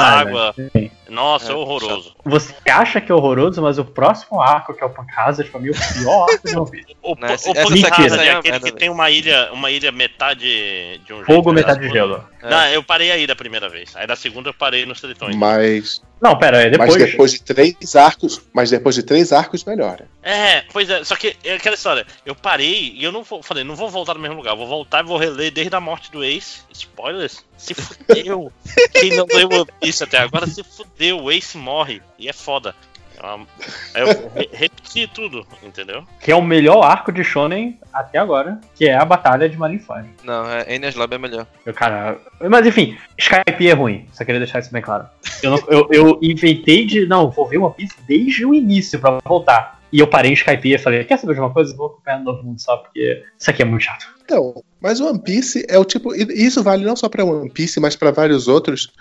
Sim. 0.75 0.91
Nossa, 1.09 1.51
é 1.51 1.53
É, 1.53 1.55
horroroso. 1.57 2.15
Você 2.25 2.55
acha 2.69 2.99
que 2.99 3.11
é 3.11 3.15
horroroso, 3.15 3.61
mas 3.61 3.77
o 3.77 3.85
próximo 3.85 4.41
arco, 4.41 4.73
que 4.73 4.83
é 4.83 4.85
o 4.85 4.89
Punk 4.89 5.09
Hazard, 5.15 5.49
pra 5.51 5.59
mim 5.59 5.67
é 5.67 5.71
o 5.71 5.93
pior 5.93 6.23
arco 6.29 6.47
de 6.47 6.57
One 6.57 6.71
Piece. 6.71 6.95
O, 7.03 7.15
Né, 7.15 7.27
o, 7.29 7.33
esse- 7.33 7.49
o 7.49 7.51
essa 7.51 7.61
Punk. 7.69 7.85
Hazard 7.85 8.23
é 8.23 8.27
é 8.27 8.31
aquele 8.35 8.59
que 8.59 8.71
tem 8.71 8.89
uma 8.89 9.09
ilha, 9.11 9.49
uma 9.53 9.69
ilha 9.69 9.91
metade 9.91 10.99
de 11.05 11.13
um. 11.13 11.23
Fogo, 11.23 11.51
né? 11.51 11.61
metade 11.61 11.81
de 11.81 11.89
gelo. 11.89 12.23
É. 12.41 12.49
Não, 12.49 12.67
eu 12.69 12.83
parei 12.83 13.11
aí 13.11 13.27
da 13.27 13.35
primeira 13.35 13.69
vez. 13.69 13.95
Aí 13.95 14.07
da 14.07 14.15
segunda 14.15 14.49
eu 14.49 14.53
parei 14.53 14.85
nos 14.85 14.99
tritões. 15.01 15.35
Mas 15.35 16.01
Não, 16.23 16.37
pera, 16.37 16.63
é 16.63 16.69
depois. 16.69 16.95
Mas 16.95 17.11
depois 17.11 17.31
de 17.33 17.41
três 17.41 17.95
arcos, 17.97 18.41
mas 18.53 18.69
depois 18.69 18.95
de 18.95 19.03
três 19.03 19.33
arcos 19.33 19.65
melhora. 19.65 20.07
É, 20.23 20.61
pois 20.71 20.89
é, 20.89 21.03
só 21.03 21.17
que 21.17 21.35
é 21.43 21.55
aquela 21.55 21.75
história. 21.75 22.07
Eu 22.25 22.33
parei 22.33 22.93
e 22.95 23.03
eu 23.03 23.11
não 23.11 23.23
vou. 23.23 23.43
Falei, 23.43 23.65
não 23.65 23.75
vou 23.75 23.89
voltar 23.89 24.13
no 24.13 24.21
mesmo 24.21 24.37
lugar, 24.37 24.55
vou 24.55 24.65
voltar 24.65 25.03
e 25.03 25.07
vou 25.07 25.17
reler 25.17 25.51
desde 25.51 25.75
a 25.75 25.81
morte 25.81 26.09
do 26.09 26.23
Ace. 26.23 26.61
Spoilers? 26.71 27.43
Se 27.57 27.73
fudeu. 27.73 28.53
Quem 28.93 29.09
não 29.17 29.25
leu 29.25 29.65
Piece 29.81 30.01
até 30.01 30.17
agora 30.19 30.47
se 30.47 30.63
fudeu. 30.63 31.19
O 31.19 31.29
Ace 31.29 31.57
morre. 31.57 32.01
E 32.17 32.29
é 32.29 32.33
foda. 32.33 32.73
É 33.93 34.01
eu 34.01 34.07
re- 34.35 34.49
repeti 34.51 35.07
tudo, 35.07 35.45
entendeu? 35.61 36.03
Que 36.19 36.31
é 36.31 36.35
o 36.35 36.41
melhor 36.41 36.83
arco 36.83 37.11
de 37.11 37.23
Shonen 37.23 37.79
até 37.93 38.17
agora, 38.17 38.59
que 38.75 38.85
é 38.87 38.95
a 38.95 39.05
batalha 39.05 39.47
de 39.47 39.57
Marineford. 39.57 40.09
Não, 40.23 40.49
é 40.49 40.73
Enies 40.75 40.95
Lobby 40.95 41.15
é 41.15 41.17
melhor. 41.17 41.47
Eu, 41.65 41.73
cara, 41.73 42.19
mas 42.49 42.65
enfim, 42.65 42.97
Skype 43.17 43.67
é 43.67 43.73
ruim, 43.73 44.07
só 44.13 44.23
queria 44.25 44.39
deixar 44.39 44.59
isso 44.59 44.71
bem 44.71 44.81
claro. 44.81 45.05
Eu, 45.41 45.51
não- 45.51 45.63
eu, 45.67 45.87
eu 45.91 46.19
inventei 46.21 46.85
de, 46.85 47.05
não, 47.05 47.29
vou 47.29 47.47
ver 47.47 47.57
One 47.59 47.73
Piece 47.75 47.95
desde 48.07 48.45
o 48.45 48.53
início 48.53 48.99
pra 48.99 49.19
voltar. 49.25 49.79
E 49.91 49.99
eu 49.99 50.07
parei 50.07 50.31
em 50.31 50.33
Skype 50.33 50.73
e 50.73 50.77
falei, 50.79 51.03
quer 51.03 51.19
saber 51.19 51.35
de 51.35 51.39
uma 51.39 51.53
coisa? 51.53 51.71
Eu 51.71 51.77
Vou 51.77 51.85
acompanhar 51.85 52.17
no 52.17 52.25
Novo 52.25 52.41
Mundo 52.43 52.59
só, 52.59 52.77
porque 52.77 53.23
isso 53.39 53.49
aqui 53.51 53.61
é 53.61 53.65
muito 53.65 53.83
chato. 53.83 54.07
Então, 54.25 54.63
mas 54.81 54.99
o 54.99 55.05
One 55.07 55.21
Piece 55.21 55.63
é 55.69 55.77
o 55.77 55.85
tipo. 55.85 56.15
E 56.15 56.23
isso 56.45 56.63
vale 56.63 56.83
não 56.83 56.95
só 56.95 57.07
pra 57.07 57.23
One 57.23 57.47
Piece, 57.51 57.79
mas 57.79 57.95
pra 57.95 58.09
vários 58.09 58.47
outros. 58.47 58.91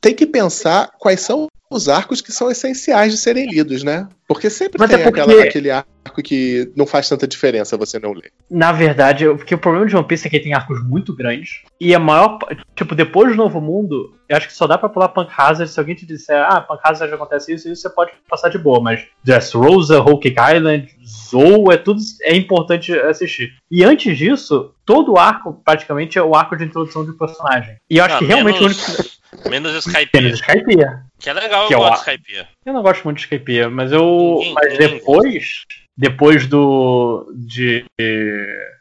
Tem 0.00 0.14
que 0.14 0.24
pensar 0.26 0.90
quais 0.98 1.20
são 1.20 1.48
os 1.70 1.88
arcos 1.88 2.20
que 2.20 2.32
são 2.32 2.50
essenciais 2.50 3.12
de 3.12 3.18
serem 3.18 3.46
lidos, 3.50 3.82
né? 3.82 4.08
Porque 4.26 4.48
sempre 4.50 4.78
Mas 4.78 4.90
tem 4.90 5.00
é 5.00 5.04
porque- 5.04 5.20
aquela- 5.20 5.42
aquele 5.42 5.70
arco 5.70 6.22
que 6.22 6.70
não 6.76 6.86
faz 6.86 7.08
tanta 7.08 7.26
diferença 7.26 7.76
você 7.76 7.98
não 7.98 8.12
ler. 8.12 8.30
Na 8.50 8.72
verdade, 8.72 9.24
porque 9.26 9.54
o 9.54 9.58
problema 9.58 9.86
de 9.86 9.96
One 9.96 10.06
Piece 10.06 10.26
é 10.26 10.30
que 10.30 10.36
ele 10.36 10.44
tem 10.44 10.54
arcos 10.54 10.82
muito 10.86 11.14
grandes. 11.14 11.62
E 11.80 11.94
a 11.94 11.98
maior. 11.98 12.38
Tipo, 12.74 12.94
depois 12.94 13.30
do 13.30 13.36
Novo 13.36 13.60
Mundo, 13.60 14.14
eu 14.28 14.36
acho 14.36 14.48
que 14.48 14.54
só 14.54 14.66
dá 14.66 14.76
pra 14.78 14.88
pular 14.88 15.08
Punk 15.08 15.30
Hazard 15.36 15.70
se 15.70 15.78
alguém 15.78 15.94
te 15.94 16.04
disser, 16.06 16.36
ah, 16.42 16.60
Punk 16.60 16.80
Hazard 16.84 17.12
acontece 17.12 17.54
isso 17.54 17.68
e 17.68 17.72
isso, 17.72 17.82
você 17.82 17.90
pode 17.90 18.12
passar 18.28 18.48
de 18.50 18.58
boa. 18.58 18.80
Mas 18.82 19.02
Dressrosa, 19.24 20.00
Whole 20.00 20.20
Cake 20.20 20.36
Island, 20.56 20.88
Zou, 21.04 21.70
é 21.72 21.76
tudo. 21.76 22.00
É 22.22 22.34
importante 22.36 22.92
assistir. 22.92 23.52
E 23.70 23.82
antes 23.84 24.16
disso, 24.16 24.72
todo 24.84 25.12
o 25.12 25.18
arco, 25.18 25.60
praticamente, 25.64 26.18
é 26.18 26.22
o 26.22 26.34
arco 26.34 26.56
de 26.56 26.64
introdução 26.64 27.04
de 27.04 27.12
personagem. 27.12 27.76
E 27.88 27.98
eu 27.98 28.04
acho 28.04 28.16
Ah, 28.16 28.18
que 28.18 28.24
realmente 28.24 28.60
menos- 28.60 28.88
o 28.88 28.92
único. 29.00 29.17
Menos 29.48 29.74
Skype. 29.86 30.10
Menos 30.14 30.40
Skypiea. 30.40 31.02
Que 31.18 31.30
é 31.30 31.32
legal, 31.32 31.66
Que 31.68 31.74
eu 31.74 31.78
é 31.78 31.80
o 31.80 31.84
gosto 31.88 32.08
ar- 32.10 32.16
de 32.16 32.22
Skype. 32.32 32.48
Eu 32.66 32.72
não 32.72 32.82
gosto 32.82 33.04
muito 33.04 33.16
de 33.18 33.22
Skypiea, 33.24 33.68
mas 33.70 33.92
eu. 33.92 34.02
Ninguém- 34.38 34.54
mas 34.54 34.72
ninguém 34.72 34.88
depois. 34.98 35.64
Depois 35.98 36.46
do. 36.46 37.28
de. 37.34 37.84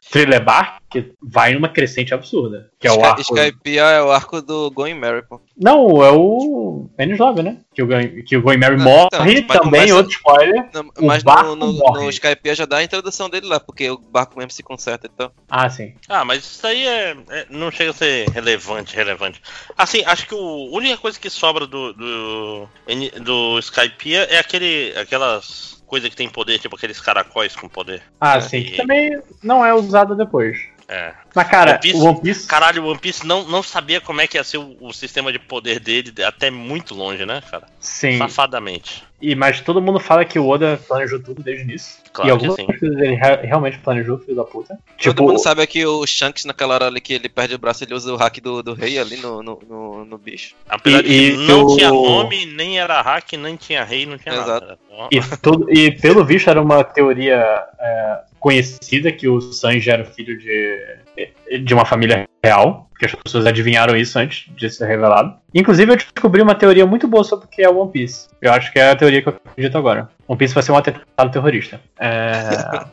Thriller 0.10 0.42
Bark, 0.42 0.78
que 0.90 1.12
vai 1.22 1.54
numa 1.54 1.68
crescente 1.68 2.14
absurda. 2.14 2.70
Que 2.80 2.88
é 2.88 2.92
o 2.92 2.94
Sky- 2.96 3.06
arco. 3.06 3.22
Skypiea 3.22 3.84
é 3.84 4.02
o 4.02 4.10
arco 4.12 4.42
do 4.42 4.72
Going 4.72 4.94
Mary, 4.94 5.22
pô. 5.28 5.42
Não, 5.60 6.02
é 6.02 6.12
o. 6.12 6.88
Penny 6.96 7.18
Love, 7.18 7.44
né? 7.44 7.58
Que 7.74 7.84
o, 7.84 7.88
Going- 7.88 8.24
que 8.24 8.38
o 8.38 8.42
Going 8.42 8.58
Mary 8.58 8.76
Ah, 8.76 8.84
morre 8.84 9.08
então, 9.08 9.20
mas 9.26 9.58
também, 9.58 9.62
começa- 9.82 9.96
outro 9.96 10.12
spoiler. 10.14 10.70
Não, 10.74 10.82
O 10.98 11.06
mas 11.08 11.24
barco 11.24 11.56
no, 11.56 11.74
no, 11.74 11.80
no 12.04 12.10
Skypiea 12.10 12.56
já 12.56 12.66
dá 12.66 12.78
a 12.78 12.84
introdução 12.84 13.30
dele 13.30 13.48
lá, 13.48 13.60
porque 13.60 13.90
o 13.90 13.98
barco 13.98 14.38
mesmo 14.38 14.52
se 14.52 14.64
conserta 14.64 15.10
então. 15.14 15.30
Ah, 15.50 15.70
sim. 15.70 15.94
Ah, 16.08 16.24
mas 16.24 16.46
isso 16.46 16.66
aí 16.66 16.88
é, 16.88 17.18
é- 17.32 17.46
não 17.50 17.70
chega 17.70 17.92
a 17.92 17.94
ser 17.94 18.30
relevante, 18.30 18.96
relevante. 18.96 19.42
Assim, 19.78 20.04
acho 20.06 20.26
que 20.26 20.36
o- 20.36 20.70
a 20.74 20.78
única 20.78 20.96
coisa 20.98 21.20
que 21.20 21.30
sobra 21.30 21.68
do 21.68 21.92
do, 21.94 22.68
do 23.22 23.60
Skypiea 23.60 24.24
é 24.30 24.38
aquele, 24.40 24.94
aquelas 24.98 25.77
coisas 25.88 26.10
que 26.10 26.16
tem 26.16 26.30
poder, 26.30 26.60
tipo 26.60 26.76
aqueles 26.76 27.00
caracóis 27.02 27.56
com 27.56 27.68
poder. 27.68 28.04
Ah, 28.22 28.36
É, 28.38 28.42
sim. 28.42 28.58
e- 28.58 28.64
Que 28.72 28.78
também 28.78 29.20
não 29.42 29.66
é 29.66 29.74
usado 29.74 30.16
depois. 30.16 30.58
É. 30.90 31.12
Mas, 31.36 31.48
cara, 31.50 31.72
One 31.72 31.80
Piece- 31.82 31.98
o 31.98 32.04
One 32.06 32.22
Piece. 32.22 32.48
Caralho, 32.48 32.84
o 32.84 32.88
One 32.90 33.00
Piece 33.00 33.26
não, 33.28 33.44
não 33.44 33.62
sabia 33.62 34.00
como 34.00 34.22
é 34.22 34.28
que 34.28 34.38
ia 34.38 34.44
ser 34.44 34.58
o, 34.58 34.76
o 34.80 34.94
sistema 34.94 35.32
de 35.34 35.38
poder 35.40 35.80
dele 35.82 36.14
até 36.24 36.50
muito 36.50 36.96
longe, 36.96 37.26
né, 37.26 37.42
cara? 37.52 37.66
Sim. 37.80 38.18
Safadamente. 38.18 39.04
E, 39.22 39.36
mas 39.36 39.60
todo 39.62 39.82
mundo 39.82 40.00
fala 40.00 40.24
que 40.24 40.38
o 40.40 40.48
Oda 40.48 40.80
planejou 40.88 41.20
tudo 41.22 41.42
desde 41.44 41.64
o 41.64 41.66
início. 41.66 41.98
Claro 42.14 42.30
e 42.30 42.32
algumas 42.32 42.56
que 42.56 42.62
sim. 42.62 42.68
coisas 42.68 42.98
ele 42.98 43.16
re- 43.16 43.42
realmente 43.48 43.78
planejou, 43.80 44.18
filho 44.20 44.36
da 44.38 44.44
puta. 44.44 44.78
Tipo, 44.98 45.16
Todo 45.16 45.28
mundo 45.28 45.40
sabe 45.40 45.66
que 45.68 45.86
o 45.86 46.06
Shanks, 46.06 46.46
naquela 46.46 46.76
hora 46.76 46.86
ali 46.88 47.02
que 47.02 47.14
ele 47.14 47.28
perde 47.28 47.56
o 47.56 47.60
braço, 47.60 47.84
ele 47.84 47.94
usa 47.94 48.14
o 48.14 48.16
hack 48.16 48.40
do, 48.40 48.62
do 48.64 48.74
rei 48.74 48.98
ali 48.98 49.18
no, 49.18 49.42
no, 49.44 49.60
no, 49.68 50.06
no 50.06 50.18
bicho. 50.18 50.56
Apesar 50.70 51.00
E- 51.00 51.32
de 51.32 51.32
que 51.38 51.48
não 51.48 51.66
o- 51.66 51.76
tinha 51.76 51.90
nome, 51.90 52.46
nem 52.46 52.80
era 52.80 53.02
hack, 53.02 53.34
nem 53.34 53.56
tinha 53.56 53.84
rei, 53.84 54.06
não 54.06 54.18
tinha 54.18 54.36
Exato. 54.36 54.66
nada. 54.68 54.80
E, 55.12 55.20
tudo, 55.42 55.70
e 55.72 55.92
pelo 55.92 56.24
visto 56.24 56.50
era 56.50 56.62
uma 56.62 56.84
teoria 56.84 57.66
é, 57.80 58.20
conhecida 58.40 59.12
que 59.12 59.28
o 59.28 59.42
Sanji 59.42 59.90
era 59.90 60.06
filho 60.06 60.38
de, 60.38 61.60
de 61.64 61.74
uma 61.74 61.86
família 61.86 62.28
real, 62.44 62.88
porque 62.92 63.06
as 63.06 63.16
pessoas 63.16 63.46
adivinharam 63.46 63.96
isso 63.96 64.18
antes 64.18 64.50
de 64.56 64.70
ser 64.70 64.88
revelado. 64.88 65.36
Inclusive 65.54 65.92
eu 65.92 65.98
descobri 65.98 66.42
uma 66.42 66.56
teoria 66.56 66.86
muito 66.86 67.08
boa 67.08 67.24
sobre 67.24 67.46
o 67.46 67.50
que 67.50 67.62
é 67.62 67.70
One 67.70 67.92
Piece. 67.92 68.28
Eu 68.42 68.52
acho 68.54 68.72
que 68.72 68.80
é 68.80 68.90
a 68.90 68.96
teoria 68.96 69.22
que 69.22 69.30
eu 69.30 69.34
acredito 69.34 69.78
agora. 69.78 70.10
One 70.28 70.38
Piece 70.38 70.54
vai 70.54 70.64
ser 70.64 70.72
um 70.72 70.78
atentado 70.78 71.32
terrorista. 71.32 71.80
É, 72.00 72.40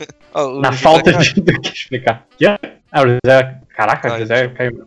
Ó, 0.35 0.59
o 0.59 0.61
na 0.61 0.73
falta 0.73 1.13
de 1.13 1.35
do 1.41 1.61
que 1.61 1.69
explicar. 1.69 2.25
Que? 2.37 2.47
Ah, 2.47 3.03
o 3.03 3.07
José. 3.07 3.59
Caraca, 3.77 4.15
o 4.15 4.19
José 4.19 4.49
caiu. 4.49 4.85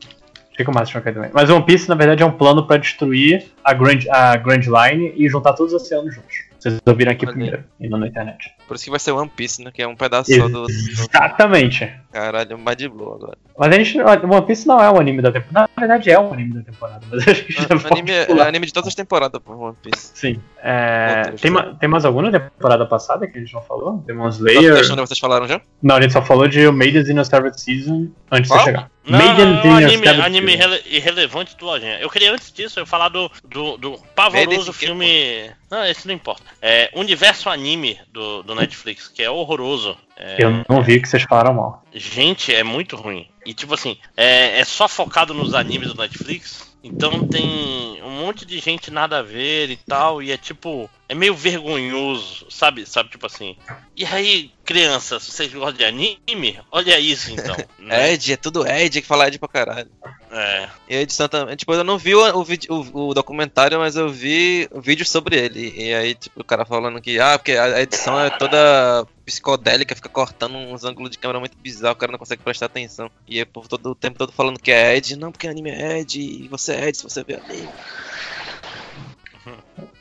Achei 0.54 0.66
que 0.66 0.72
o 0.72 0.74
Márcio 0.74 0.94
tinha 0.94 1.02
caído 1.02 1.20
também. 1.20 1.32
Mas 1.34 1.50
One 1.50 1.66
Piece, 1.66 1.88
na 1.88 1.96
verdade, 1.96 2.24
é 2.24 2.26
um 2.26 2.32
plano 2.32 2.66
pra 2.66 2.78
destruir 2.78 3.46
a 3.64 3.74
Grand, 3.74 4.00
a 4.10 4.38
Grand 4.38 4.62
Line 4.62 5.14
e 5.16 5.30
juntar 5.30 5.54
todos 5.54 5.74
os 5.74 5.82
oceanos 5.82 6.16
juntos. 6.16 6.47
Vocês 6.70 6.82
ouviram 6.86 7.12
aqui 7.12 7.26
Olha 7.26 7.34
primeiro, 7.34 7.64
e 7.80 7.88
não 7.90 7.98
na 8.00 8.08
internet. 8.08 8.52
Por 8.68 8.76
isso 8.76 8.84
que 8.86 8.90
vai 8.92 9.00
ser 9.00 9.12
One 9.12 9.30
Piece, 9.36 9.64
né? 9.64 9.72
Que 9.74 9.82
é 9.82 9.88
um 9.88 9.96
pedaço 9.96 10.34
só 10.34 10.48
do. 10.48 10.66
Exatamente. 10.70 11.92
Caralho, 12.12 12.58
mais 12.58 12.78
de 12.78 12.88
blow 12.90 13.14
agora. 13.16 13.38
Mas 13.58 13.70
a 13.70 13.72
gente. 13.78 14.00
One 14.02 14.46
Piece 14.46 14.68
não 14.68 14.82
é 14.82 14.90
um 14.90 15.00
anime 15.00 15.22
da 15.22 15.32
temporada. 15.32 15.70
Na 15.76 15.82
verdade, 15.82 16.10
é 16.12 16.20
um 16.20 16.34
anime 16.34 16.54
da 16.56 16.62
temporada. 16.62 17.06
Mas 17.10 17.28
a 17.28 17.34
gente 17.34 17.54
já 17.54 17.68
pode 17.68 17.88
anime 17.92 18.12
é, 18.12 18.32
é 18.32 18.42
anime 18.48 18.66
de 18.66 18.74
todas 18.74 18.88
as 18.88 18.96
temporadas, 18.96 19.42
pô, 19.44 19.54
One 19.56 19.76
Piece. 19.82 20.12
Sim. 20.14 20.42
É, 20.62 21.32
tem, 21.40 21.52
né? 21.52 21.58
ma- 21.62 21.74
tem 21.76 21.88
mais 21.90 22.04
alguma 22.06 22.32
temporada 22.32 22.86
passada 22.86 23.28
que 23.28 23.38
a 23.38 23.42
gente 23.42 23.54
não 23.54 23.62
falou? 23.62 23.98
Demon 24.06 24.28
Slayer. 24.30 24.74
deixando 24.74 25.00
vocês 25.06 25.20
falaram 25.20 25.48
já? 25.48 25.62
Não, 25.82 25.96
a 25.96 26.02
gente 26.02 26.12
só 26.14 26.22
falou 26.22 26.48
de 26.48 26.70
Maiden's 26.72 27.10
in 27.10 27.18
a 27.18 27.22
Starved 27.22 27.60
Season 27.60 28.08
antes 28.32 28.50
de 28.50 28.56
Qual? 28.58 28.64
chegar. 28.66 28.92
Não, 29.08 29.20
é 29.20 29.24
um 29.24 29.66
in 29.66 29.70
a 29.70 29.78
anime, 29.78 30.08
anime 30.08 30.52
Season. 30.52 30.74
irrele- 30.74 30.84
irrelevante 30.98 31.56
do 31.58 31.66
Lojinha. 31.66 31.98
Eu 32.00 32.10
queria 32.10 32.34
antes 32.34 32.52
disso 32.52 32.80
eu 32.80 32.86
falar 32.86 33.08
do, 33.10 33.32
do, 33.48 33.78
do 33.78 33.98
pavoroso 34.14 34.74
filme. 34.74 35.50
Não, 35.70 35.86
esse 35.86 36.08
não 36.08 36.14
importa. 36.14 36.44
É 36.62 36.90
Universo 36.94 37.50
Anime 37.50 38.00
do, 38.12 38.42
do 38.44 38.56
Netflix, 38.56 39.08
que 39.08 39.22
é 39.22 39.30
horroroso. 39.30 39.98
É, 40.16 40.38
Eu 40.40 40.64
não 40.70 40.82
vi 40.82 41.00
que 41.02 41.08
vocês 41.08 41.24
falaram 41.24 41.54
mal. 41.54 41.84
Gente, 41.94 42.54
é 42.54 42.64
muito 42.64 42.96
ruim. 42.96 43.28
E 43.46 43.54
tipo 43.54 43.74
assim, 43.74 43.98
é, 44.16 44.60
é 44.60 44.66
só 44.66 44.88
focado 44.88 45.34
nos 45.34 45.54
animes 45.54 45.90
do 45.90 46.02
Netflix. 46.02 46.76
Então 46.84 47.28
tem 47.28 48.02
um 48.02 48.12
monte 48.12 48.46
de 48.46 48.60
gente 48.60 48.90
nada 48.90 49.20
a 49.20 49.24
ver 49.24 49.70
e 49.70 49.78
tal. 49.78 50.22
E 50.22 50.32
é 50.32 50.38
tipo. 50.38 50.90
É 51.10 51.16
meio 51.16 51.34
vergonhoso, 51.36 52.46
sabe? 52.50 52.86
Sabe, 52.86 53.10
tipo 53.10 53.26
assim. 53.26 53.56
E 53.96 54.04
aí, 54.06 54.52
crianças, 54.66 55.24
vocês 55.24 55.54
gostam 55.54 55.72
de 55.74 55.86
anime? 55.86 56.60
Olha 56.70 57.00
isso 57.00 57.32
então. 57.32 57.56
né? 57.80 58.12
Ed, 58.14 58.34
é 58.34 58.36
tudo 58.36 58.68
Ed, 58.68 58.98
é 58.98 59.02
que 59.02 59.08
fala 59.08 59.28
Ed 59.28 59.40
pra 59.40 59.48
caralho. 59.48 59.90
É. 60.30 60.68
E 60.90 60.96
a 60.98 61.02
edição 61.02 61.30
também. 61.30 61.56
Tipo, 61.56 61.74
eu 61.74 61.84
não 61.86 61.98
vi 61.98 62.14
o, 62.14 62.38
o, 62.38 62.44
vídeo- 62.44 62.70
o- 62.94 63.08
o 63.10 63.14
documentário, 63.14 63.80
mas 63.80 63.96
eu 63.96 64.10
vi 64.10 64.68
vídeos 64.76 65.10
sobre 65.10 65.38
ele. 65.38 65.74
E 65.78 65.94
aí, 65.94 66.14
tipo, 66.14 66.42
o 66.42 66.44
cara 66.44 66.66
falando 66.66 67.00
que, 67.00 67.18
ah, 67.20 67.38
porque 67.40 67.54
a 67.54 67.82
edição 67.82 68.20
é 68.20 68.30
toda 68.30 69.08
psicodélica, 69.26 69.96
fica 69.96 70.10
cortando 70.10 70.56
uns 70.56 70.84
ângulos 70.84 71.12
de 71.12 71.18
câmera 71.18 71.40
muito 71.40 71.58
bizarros, 71.58 71.96
o 71.96 72.00
cara 72.00 72.12
não 72.12 72.20
consegue 72.20 72.44
prestar 72.44 72.66
atenção. 72.66 73.10
E 73.28 73.40
aí, 73.40 73.46
por 73.46 73.68
todo 73.68 73.92
o 73.92 73.96
tempo 73.96 74.18
todo 74.18 74.32
falando 74.34 74.60
que 74.60 74.72
é 74.72 74.96
Ed, 74.98 75.16
não, 75.16 75.32
porque 75.32 75.48
anime 75.48 75.70
é 75.70 76.00
Ed, 76.00 76.20
e 76.20 76.48
você 76.50 76.74
é 76.74 76.88
Ed 76.90 76.98
se 76.98 77.04
você 77.04 77.24
vê 77.24 77.36
anime. 77.36 77.70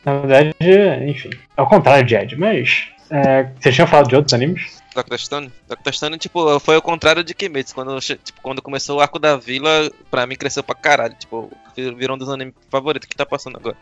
Na 0.04 0.18
verdade, 0.18 0.54
enfim. 1.06 1.30
É 1.56 1.62
o 1.62 1.66
contrário 1.66 2.04
de 2.04 2.14
Ed, 2.14 2.36
mas. 2.36 2.88
é, 3.10 3.48
vocês 3.58 3.74
tinham 3.74 3.88
falado 3.88 4.08
de 4.08 4.16
outros 4.16 4.34
animes? 4.34 4.76
Dr. 4.94 5.16
Stone? 5.18 5.52
Dr. 5.68 5.92
Stone, 5.92 6.18
tipo, 6.18 6.58
foi 6.60 6.76
o 6.76 6.82
contrário 6.82 7.22
de 7.22 7.34
Kimetsu. 7.34 7.74
Quando, 7.74 7.98
tipo, 8.00 8.40
quando 8.42 8.62
começou 8.62 8.96
o 8.96 9.00
arco 9.00 9.18
da 9.18 9.36
vila, 9.36 9.90
pra 10.10 10.26
mim 10.26 10.36
cresceu 10.36 10.62
pra 10.62 10.74
caralho. 10.74 11.14
Tipo, 11.18 11.50
virou 11.96 12.16
um 12.16 12.18
dos 12.18 12.30
animes 12.30 12.54
favoritos 12.70 13.06
que 13.06 13.16
tá 13.16 13.26
passando 13.26 13.56
agora. 13.56 13.76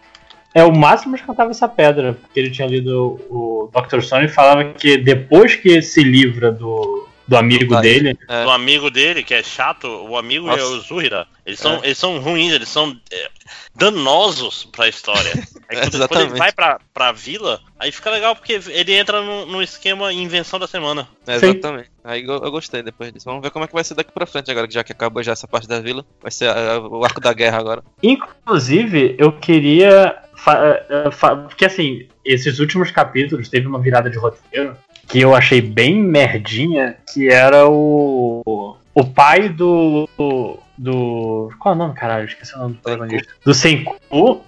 É 0.53 0.63
o 0.65 0.73
máximo 0.73 1.19
cantava 1.19 1.51
essa 1.51 1.69
pedra, 1.69 2.15
porque 2.15 2.39
ele 2.39 2.51
tinha 2.51 2.67
lido 2.67 3.21
o 3.29 3.71
Dr. 3.73 4.01
Stone 4.01 4.27
e 4.27 4.29
falava 4.29 4.73
que 4.73 4.97
depois 4.97 5.57
que 5.57 5.83
se 5.83 6.03
livra 6.03 6.53
do, 6.53 7.09
do 7.27 7.37
amigo 7.37 7.81
dele, 7.81 8.19
É. 8.29 8.45
do 8.45 8.51
amigo 8.51 8.91
dele, 8.91 9.23
que 9.23 9.33
é 9.35 9.43
chato, 9.43 9.87
o 9.87 10.17
amigo 10.17 10.47
Nossa. 10.47 10.61
é 10.61 10.65
o 10.65 10.81
Zuhira. 10.81 11.27
Eles 11.47 11.59
são, 11.59 11.81
eles 11.85 11.99
são 11.99 12.19
ruins, 12.21 12.53
eles 12.53 12.69
são 12.69 12.97
é, 13.11 13.29
danosos 13.75 14.65
pra 14.65 14.89
história. 14.89 15.33
Aí 15.69 15.79
quando, 15.91 16.09
quando 16.09 16.21
ele 16.31 16.39
vai 16.39 16.53
pra, 16.53 16.79
pra 16.93 17.11
vila, 17.13 17.59
aí 17.79 17.91
fica 17.91 18.11
legal 18.11 18.37
porque 18.37 18.61
ele 18.69 18.93
entra 18.95 19.23
no, 19.23 19.47
no 19.47 19.63
esquema 19.63 20.13
invenção 20.13 20.59
da 20.59 20.67
semana. 20.67 21.09
É, 21.27 21.37
exatamente. 21.37 21.91
Aí 22.05 22.23
eu, 22.23 22.35
eu 22.35 22.51
gostei 22.51 22.83
depois 22.83 23.11
disso. 23.11 23.25
Vamos 23.25 23.41
ver 23.43 23.51
como 23.51 23.65
é 23.65 23.69
que 23.69 23.73
vai 23.75 23.83
ser 23.83 23.95
daqui 23.95 24.13
pra 24.13 24.27
frente 24.27 24.51
agora, 24.51 24.69
que 24.69 24.75
já 24.75 24.85
que 24.85 24.93
acabou 24.93 25.23
já 25.23 25.33
essa 25.33 25.49
parte 25.49 25.67
da 25.67 25.81
vila. 25.81 26.05
Vai 26.21 26.31
ser 26.31 26.49
a- 26.51 26.75
a- 26.75 26.81
o 26.81 27.03
arco 27.03 27.19
da 27.21 27.33
guerra 27.33 27.59
agora. 27.59 27.83
Inclusive, 28.03 29.15
eu 29.19 29.33
queria. 29.33 30.15
Eh, 30.53 31.11
fa- 31.11 31.37
Porque 31.37 31.65
assim, 31.65 32.07
esses 32.25 32.59
últimos 32.59 32.91
capítulos 32.91 33.49
teve 33.49 33.67
uma 33.67 33.79
virada 33.79 34.11
de 34.11 34.19
roteiro 34.19 34.77
que 35.09 35.21
eu 35.21 35.35
achei 35.35 35.61
bem 35.61 36.03
merdinha, 36.03 36.97
que 37.13 37.29
era 37.29 37.69
o. 37.69 38.77
O 38.95 39.05
pai 39.05 39.49
do. 39.49 40.09
do. 40.17 40.59
Qual 40.83 41.75
é 41.75 41.77
o 41.77 41.79
nome, 41.79 41.95
caralho? 41.95 42.27
Esqueci 42.27 42.55
o 42.55 42.59
nome 42.59 42.75
do 42.75 42.81
protagonista. 42.81 43.33
Do 43.45 43.55
Senku, 43.55 43.97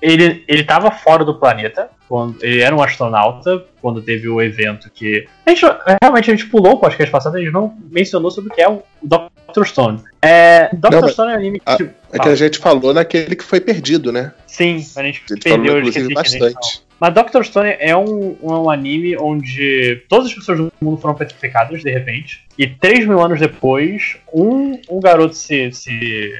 ele, 0.02 0.44
ele 0.48 0.64
tava 0.64 0.90
fora 0.90 1.24
do 1.24 1.34
planeta. 1.34 1.90
Quando, 2.08 2.36
ele 2.40 2.60
era 2.60 2.74
um 2.74 2.80
astronauta 2.80 3.64
quando 3.82 4.00
teve 4.00 4.28
o 4.28 4.40
evento 4.40 4.88
que. 4.90 5.26
A 5.44 5.50
gente, 5.50 5.64
realmente 6.00 6.30
a 6.30 6.36
gente 6.36 6.46
pulou 6.46 6.74
o 6.74 6.78
podcast 6.78 7.10
passado, 7.10 7.36
a 7.36 7.40
gente 7.40 7.52
não 7.52 7.76
mencionou 7.90 8.30
sobre 8.30 8.52
o 8.52 8.54
que 8.54 8.62
é 8.62 8.68
o 8.68 8.82
Dr. 9.02 9.64
Stone. 9.64 10.00
É, 10.22 10.68
Dr. 10.72 10.90
Não, 10.92 11.08
Stone 11.08 11.32
é 11.32 11.34
um 11.34 11.38
anime 11.38 11.60
que. 11.60 11.76
Tipo, 11.76 11.94
É 12.12 12.18
que 12.18 12.28
a 12.28 12.34
gente 12.36 12.58
falou 12.58 12.94
naquele 12.94 13.34
que 13.34 13.42
foi 13.42 13.60
perdido, 13.60 14.12
né? 14.12 14.32
Sim, 14.46 14.76
a 14.96 15.02
gente 15.02 15.22
A 15.28 15.34
gente 15.34 15.42
perdeu, 15.42 15.66
falou, 15.66 15.78
inclusive, 15.78 16.12
a 16.12 16.14
bastante. 16.14 16.85
Mas 16.98 17.14
Dr. 17.14 17.42
Stone 17.42 17.76
é 17.78 17.96
um, 17.96 18.36
um 18.42 18.70
anime 18.70 19.16
onde 19.18 20.02
todas 20.08 20.26
as 20.26 20.34
pessoas 20.34 20.58
do 20.58 20.72
mundo 20.80 20.96
foram 20.96 21.14
petrificadas 21.14 21.82
de 21.82 21.90
repente. 21.90 22.44
E 22.58 22.66
3 22.66 23.06
mil 23.06 23.20
anos 23.20 23.38
depois, 23.38 24.16
um, 24.32 24.80
um 24.88 25.00
garoto 25.00 25.34
se, 25.34 25.70
se 25.72 26.32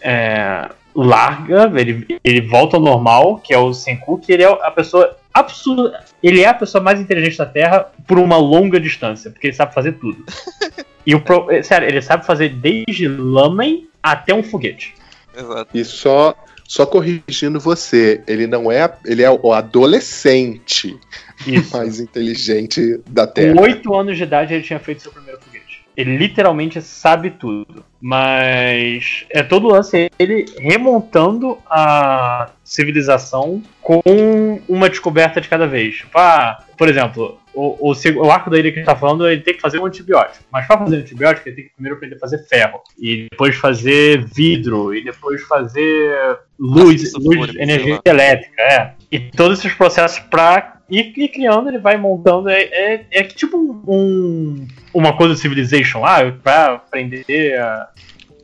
é, 0.00 0.68
larga, 0.94 1.72
ele, 1.80 2.06
ele 2.22 2.40
volta 2.42 2.76
ao 2.76 2.82
normal, 2.82 3.38
que 3.38 3.54
é 3.54 3.58
o 3.58 3.72
Senku, 3.72 4.18
que 4.18 4.32
ele 4.32 4.42
é 4.42 4.46
a 4.46 4.70
pessoa 4.70 5.16
absurda. 5.32 6.04
Ele 6.22 6.42
é 6.42 6.48
a 6.48 6.54
pessoa 6.54 6.82
mais 6.82 7.00
inteligente 7.00 7.38
da 7.38 7.46
Terra 7.46 7.90
por 8.06 8.18
uma 8.18 8.36
longa 8.36 8.78
distância, 8.78 9.30
porque 9.30 9.48
ele 9.48 9.54
sabe 9.54 9.74
fazer 9.74 9.92
tudo. 9.92 10.24
E 11.06 11.14
o 11.14 11.20
pro, 11.20 11.50
é, 11.50 11.62
sério, 11.62 11.86
ele 11.86 12.00
sabe 12.00 12.24
fazer 12.24 12.48
desde 12.48 13.06
lamen 13.06 13.86
até 14.02 14.32
um 14.34 14.42
foguete. 14.42 14.94
Exato. 15.36 15.68
E 15.74 15.84
só, 15.84 16.34
só 16.66 16.86
corrigindo 16.86 17.60
você, 17.60 18.22
ele 18.26 18.46
não 18.46 18.70
é. 18.72 18.92
Ele 19.04 19.22
é 19.22 19.30
o 19.30 19.52
adolescente 19.52 20.98
Isso. 21.46 21.76
mais 21.76 22.00
inteligente 22.00 23.00
da 23.06 23.26
Com 23.26 23.34
Terra. 23.34 23.60
8 23.60 23.94
anos 23.94 24.16
de 24.16 24.22
idade 24.22 24.54
ele 24.54 24.62
tinha 24.62 24.78
feito 24.78 25.02
seu 25.02 25.12
primeiro 25.12 25.40
foguete. 25.40 25.84
Ele 25.96 26.16
literalmente 26.16 26.80
sabe 26.82 27.30
tudo. 27.30 27.84
Mas 28.00 29.24
é 29.30 29.42
todo 29.42 29.66
o 29.66 29.70
lance 29.72 30.10
ele 30.18 30.46
remontando 30.58 31.58
a 31.66 32.50
civilização 32.62 33.62
com 33.80 34.60
uma 34.68 34.90
descoberta 34.90 35.40
de 35.40 35.48
cada 35.48 35.66
vez. 35.66 35.96
Tipo, 35.96 36.18
ah, 36.18 36.62
por 36.76 36.88
exemplo, 36.88 37.38
o, 37.54 37.90
o, 37.90 38.24
o 38.26 38.30
arco 38.30 38.50
da 38.50 38.58
ilha 38.58 38.70
que 38.70 38.78
a 38.78 38.82
gente 38.82 38.86
tá 38.86 38.96
falando, 38.96 39.28
ele 39.28 39.40
tem 39.40 39.54
que 39.54 39.60
fazer 39.60 39.78
um 39.78 39.86
antibiótico. 39.86 40.44
Mas 40.50 40.66
para 40.66 40.78
fazer 40.78 40.96
antibiótico, 40.96 41.48
ele 41.48 41.56
tem 41.56 41.64
que 41.66 41.74
primeiro 41.74 41.96
aprender 41.96 42.16
a 42.16 42.18
fazer 42.18 42.38
ferro. 42.46 42.80
E 42.98 43.28
depois 43.30 43.56
fazer 43.56 44.24
vidro. 44.24 44.94
E 44.94 45.04
depois 45.04 45.42
fazer 45.42 46.38
luz, 46.58 47.12
luz 47.14 47.54
energia 47.54 48.00
elétrica. 48.04 48.62
É. 48.62 48.92
E 49.10 49.18
todos 49.18 49.58
esses 49.58 49.72
processos 49.72 50.18
pra 50.18 50.80
ir, 50.90 51.12
ir 51.16 51.28
criando, 51.28 51.68
ele 51.68 51.78
vai 51.78 51.96
montando. 51.96 52.48
É, 52.48 52.62
é, 52.62 53.06
é 53.10 53.22
tipo 53.22 53.56
um, 53.86 54.66
uma 54.92 55.16
coisa 55.16 55.34
do 55.34 55.40
Civilization. 55.40 56.04
Ah, 56.04 56.32
pra 56.42 56.74
aprender 56.74 57.58
a, 57.58 57.88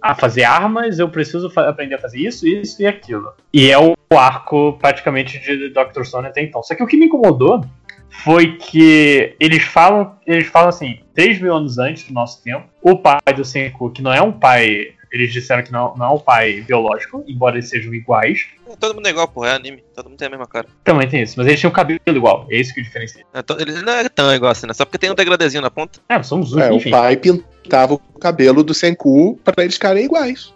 a 0.02 0.14
fazer 0.14 0.44
armas, 0.44 0.98
eu 0.98 1.08
preciso 1.08 1.50
fa- 1.50 1.68
aprender 1.68 1.96
a 1.96 1.98
fazer 1.98 2.18
isso, 2.18 2.46
isso 2.46 2.80
e 2.82 2.86
aquilo. 2.86 3.32
E 3.52 3.70
é 3.70 3.78
o 3.78 3.94
arco 4.16 4.76
praticamente 4.80 5.38
de 5.38 5.68
Dr. 5.70 6.04
Stone 6.04 6.26
até 6.28 6.42
então. 6.42 6.62
Só 6.62 6.74
que 6.74 6.82
o 6.82 6.86
que 6.86 6.96
me 6.96 7.06
incomodou 7.06 7.64
foi 8.10 8.56
que 8.56 9.34
eles 9.40 9.62
falam, 9.62 10.16
eles 10.26 10.48
falam 10.48 10.68
assim, 10.68 11.00
3 11.14 11.40
mil 11.40 11.54
anos 11.54 11.78
antes 11.78 12.04
do 12.04 12.12
nosso 12.12 12.42
tempo, 12.42 12.66
o 12.82 12.96
pai 12.96 13.20
do 13.34 13.44
Senku, 13.44 13.90
que 13.90 14.02
não 14.02 14.12
é 14.12 14.20
um 14.20 14.32
pai, 14.32 14.92
eles 15.12 15.32
disseram 15.32 15.62
que 15.62 15.72
não, 15.72 15.94
não 15.96 16.06
é 16.06 16.10
um 16.10 16.18
pai 16.18 16.60
biológico, 16.62 17.24
embora 17.26 17.56
eles 17.56 17.68
sejam 17.68 17.92
iguais, 17.94 18.46
Todo 18.78 18.94
mundo 18.94 19.08
é 19.08 19.10
igual, 19.10 19.26
porra, 19.26 19.48
é 19.48 19.54
anime. 19.56 19.82
Todo 19.96 20.08
mundo 20.08 20.16
tem 20.18 20.28
a 20.28 20.30
mesma 20.30 20.46
cara. 20.46 20.68
também 20.84 21.08
tem 21.08 21.22
isso, 21.22 21.34
mas 21.36 21.48
eles 21.48 21.58
tinham 21.58 21.72
cabelo 21.72 21.98
igual, 22.06 22.46
é 22.48 22.56
isso 22.56 22.72
que 22.72 22.80
diferencia. 22.80 23.24
É, 23.34 23.42
to- 23.42 23.56
ele 23.58 23.72
não 23.82 23.92
é 23.94 24.08
tão 24.08 24.32
igual 24.32 24.52
assim, 24.52 24.64
né? 24.68 24.72
Só 24.72 24.84
porque 24.84 24.96
tem 24.98 25.10
um 25.10 25.14
degradezinho 25.16 25.60
na 25.60 25.70
ponta. 25.72 25.98
É, 26.08 26.22
somos 26.22 26.56
É, 26.56 26.72
enfim, 26.72 26.88
o 26.88 26.92
pai 26.92 27.16
pintava 27.16 27.94
o 27.94 27.98
cabelo 28.20 28.62
do 28.62 28.72
Senku 28.72 29.36
pra 29.42 29.64
eles 29.64 29.74
ficarem 29.74 30.04
iguais. 30.04 30.54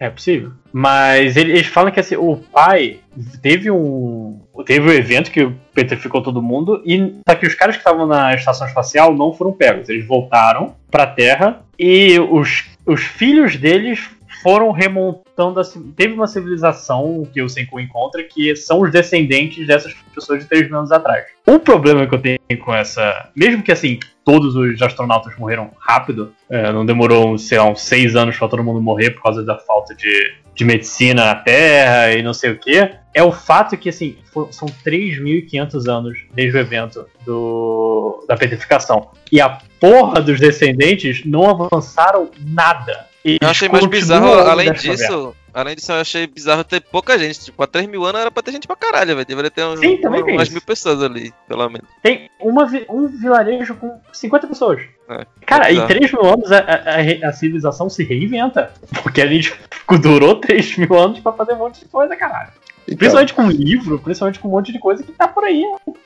É 0.00 0.08
possível. 0.08 0.52
Mas 0.72 1.36
ele- 1.36 1.52
eles 1.52 1.66
falam 1.66 1.92
que 1.92 2.00
assim, 2.00 2.16
o 2.16 2.36
pai 2.36 3.00
teve 3.42 3.70
um. 3.70 4.40
Teve 4.64 4.88
um 4.88 4.92
evento 4.92 5.30
que 5.30 5.46
petrificou 5.74 6.22
todo 6.22 6.40
mundo, 6.42 6.82
e 6.86 7.16
só 7.28 7.34
que 7.34 7.46
os 7.46 7.54
caras 7.54 7.76
que 7.76 7.80
estavam 7.80 8.06
na 8.06 8.34
estação 8.34 8.66
espacial 8.66 9.14
não 9.14 9.32
foram 9.34 9.52
pegos. 9.52 9.90
Eles 9.90 10.06
voltaram 10.06 10.74
pra 10.90 11.06
Terra 11.06 11.62
e 11.78 12.18
os, 12.18 12.64
os 12.86 13.02
filhos 13.02 13.56
deles 13.56 14.10
foram 14.42 14.70
remontando 14.70 15.60
a, 15.60 15.62
teve 15.96 16.14
uma 16.14 16.26
civilização 16.26 17.28
que 17.32 17.40
o 17.42 17.48
Senku 17.48 17.78
encontra 17.78 18.22
que 18.24 18.56
são 18.56 18.80
os 18.80 18.90
descendentes 18.90 19.66
dessas 19.66 19.94
pessoas 20.14 20.40
de 20.40 20.48
3 20.48 20.68
mil 20.68 20.78
anos 20.78 20.90
atrás. 20.90 21.24
O 21.46 21.58
problema 21.58 22.06
que 22.06 22.14
eu 22.14 22.20
tenho 22.20 22.38
com 22.60 22.74
essa, 22.74 23.30
mesmo 23.36 23.62
que 23.62 23.72
assim 23.72 23.98
todos 24.24 24.54
os 24.56 24.80
astronautas 24.80 25.36
morreram 25.36 25.70
rápido, 25.78 26.32
é, 26.50 26.72
não 26.72 26.84
demorou, 26.86 27.36
sei 27.38 27.58
lá, 27.58 27.64
uns 27.68 27.82
6 27.82 28.14
anos 28.16 28.36
pra 28.38 28.48
todo 28.48 28.62
mundo 28.62 28.80
morrer 28.80 29.10
por 29.10 29.22
causa 29.22 29.42
da 29.44 29.58
falta 29.58 29.94
de, 29.94 30.32
de 30.54 30.64
medicina 30.64 31.24
na 31.26 31.34
Terra 31.34 32.12
e 32.12 32.22
não 32.22 32.32
sei 32.32 32.52
o 32.52 32.58
que, 32.58 32.90
é 33.14 33.22
o 33.22 33.32
fato 33.32 33.76
que 33.76 33.88
assim 33.88 34.16
fo- 34.32 34.48
são 34.50 34.68
3.500 34.84 35.88
anos 35.90 36.18
desde 36.34 36.56
o 36.56 36.60
evento 36.60 37.06
do, 37.26 38.24
da 38.28 38.36
petrificação. 38.36 39.10
E 39.30 39.40
a 39.40 39.58
porra 39.80 40.20
dos 40.20 40.38
descendentes 40.40 41.24
não 41.24 41.48
avançaram 41.50 42.30
nada. 42.46 43.06
Eles 43.24 43.38
Eu 43.40 43.48
achei 43.48 43.68
mais 43.68 43.84
bizarro, 43.86 44.32
além 44.50 44.72
disso, 44.72 45.34
além 45.54 45.74
disso, 45.76 45.92
eu 45.92 45.96
achei 46.00 46.26
bizarro 46.26 46.64
ter 46.64 46.80
pouca 46.80 47.18
gente. 47.18 47.40
Tipo, 47.46 47.62
há 47.62 47.66
3 47.66 47.86
mil 47.88 48.04
anos 48.04 48.20
era 48.20 48.30
pra 48.30 48.42
ter 48.42 48.52
gente 48.52 48.66
pra 48.66 48.76
caralho, 48.76 49.14
velho. 49.14 49.26
Deveria 49.26 49.50
ter 49.50 49.64
uns, 49.64 49.80
Sim, 49.80 49.96
também 49.98 50.24
tem 50.24 50.34
umas 50.34 50.44
isso. 50.48 50.52
mil 50.52 50.62
pessoas 50.62 51.02
ali, 51.02 51.32
pelo 51.48 51.68
menos. 51.68 51.86
Tem 52.02 52.30
uma, 52.40 52.66
vi- 52.66 52.86
um 52.88 53.06
vilarejo 53.06 53.74
com 53.76 54.00
50 54.12 54.46
pessoas. 54.46 54.82
É, 55.08 55.26
Cara, 55.46 55.70
é 55.70 55.74
em 55.74 55.86
3 55.86 56.12
mil 56.12 56.24
anos 56.24 56.50
a, 56.52 56.58
a- 56.58 57.28
a 57.28 57.32
civilização 57.32 57.88
se 57.90 58.02
reinventa. 58.04 58.72
Porque 59.02 59.20
a 59.20 59.26
gente 59.26 59.54
durou 60.00 60.36
3 60.40 60.76
mil 60.78 60.94
anos 60.98 61.20
pra 61.20 61.32
fazer 61.32 61.52
um 61.54 61.58
monte 61.58 61.80
de 61.80 61.86
coisa, 61.86 62.16
caralho. 62.16 62.50
Então, 62.84 62.96
Principalmente 62.98 63.32
com 63.34 63.46
livro, 63.48 63.98
principalmente 64.00 64.40
com 64.40 64.48
um 64.48 64.50
monte 64.50 64.72
de 64.72 64.78
coisa 64.80 65.04
que 65.04 65.12
tá 65.12 65.28
por 65.28 65.44
aí. 65.44 65.62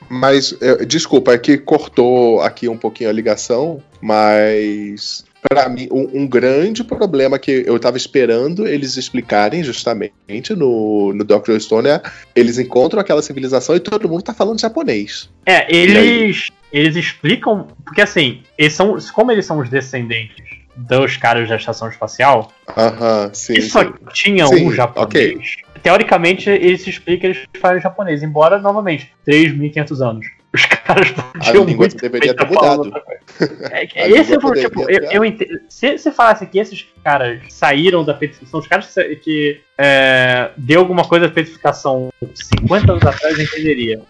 Mas, 0.07 0.55
é, 0.61 0.85
desculpa, 0.85 1.33
é 1.33 1.37
que 1.39 1.57
cortou 1.57 2.39
aqui 2.41 2.69
um 2.69 2.77
pouquinho 2.77 3.09
a 3.09 3.13
ligação, 3.13 3.81
mas 3.99 5.25
para 5.41 5.69
mim, 5.69 5.87
um, 5.91 6.21
um 6.21 6.27
grande 6.27 6.83
problema 6.83 7.37
que 7.37 7.63
eu 7.65 7.79
tava 7.79 7.97
esperando 7.97 8.67
eles 8.67 8.97
explicarem 8.97 9.63
justamente 9.63 10.55
no, 10.55 11.13
no 11.13 11.23
Dr. 11.23 11.59
Stone 11.59 11.87
é 11.87 12.01
eles 12.35 12.57
encontram 12.57 12.99
aquela 12.99 13.21
civilização 13.21 13.75
e 13.75 13.79
todo 13.79 14.09
mundo 14.09 14.23
tá 14.23 14.33
falando 14.33 14.59
japonês. 14.59 15.29
É, 15.45 15.73
eles, 15.73 16.49
eles 16.71 16.95
explicam. 16.95 17.67
Porque 17.85 18.01
assim, 18.01 18.41
eles 18.57 18.73
são, 18.73 18.97
como 19.13 19.31
eles 19.31 19.45
são 19.45 19.59
os 19.59 19.69
descendentes 19.69 20.57
dos 20.75 21.17
caras 21.17 21.49
da 21.49 21.55
estação 21.55 21.89
espacial, 21.89 22.51
Aham, 22.77 23.31
sim. 23.33 23.53
e 23.53 23.61
só 23.63 23.83
sim. 23.83 23.93
tinha 24.13 24.45
Sim, 24.45 24.67
um 24.67 24.71
japonês. 24.71 25.55
Teoricamente, 25.81 26.49
ele 26.49 26.77
se 26.77 26.89
explica 26.89 27.21
que 27.21 27.27
eles 27.27 27.45
falam 27.59 27.79
japonês, 27.79 28.21
embora, 28.21 28.59
novamente, 28.59 29.11
3.500 29.27 30.07
anos. 30.07 30.27
Os 30.53 30.65
caras 30.65 31.11
podiam 31.11 31.65
língua 31.65 31.75
muito 31.87 31.97
deveria 31.97 32.33
bem 32.33 32.35
tá 32.35 32.45
ter 32.45 32.53
mudado. 32.53 32.91
É, 33.69 34.03
A 34.03 34.09
esse 34.09 34.31
é 34.33 34.35
língua 34.35 34.51
o 34.51 34.53
tipo, 34.55 34.89
eu, 34.89 35.03
eu 35.11 35.25
entendo. 35.25 35.59
Se 35.69 35.97
você 35.97 36.11
falasse 36.11 36.45
que 36.47 36.57
esses 36.57 36.87
caras 37.03 37.41
saíram 37.49 38.03
da 38.03 38.13
petrificação, 38.13 38.49
são 38.49 38.59
os 38.61 38.67
caras 38.67 38.91
que, 39.23 39.61
é, 39.77 40.49
deu 40.57 40.79
alguma 40.79 41.03
coisa 41.03 41.27
da 41.27 41.33
petrificação 41.33 42.09
50 42.33 42.91
anos 42.93 43.05
atrás, 43.05 43.37
eu 43.37 43.43
entenderia. 43.43 44.01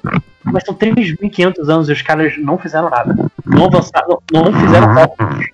Mas 0.44 0.64
são 0.64 0.74
3.500 0.74 1.68
anos 1.70 1.90
e 1.90 1.92
os 1.92 2.02
caras 2.02 2.38
não 2.38 2.58
fizeram 2.58 2.90
nada. 2.90 3.14
Não 3.46 3.66
avançaram, 3.66 4.22
não, 4.32 4.54
fizeram 4.54 4.94
cálculos. 4.96 5.46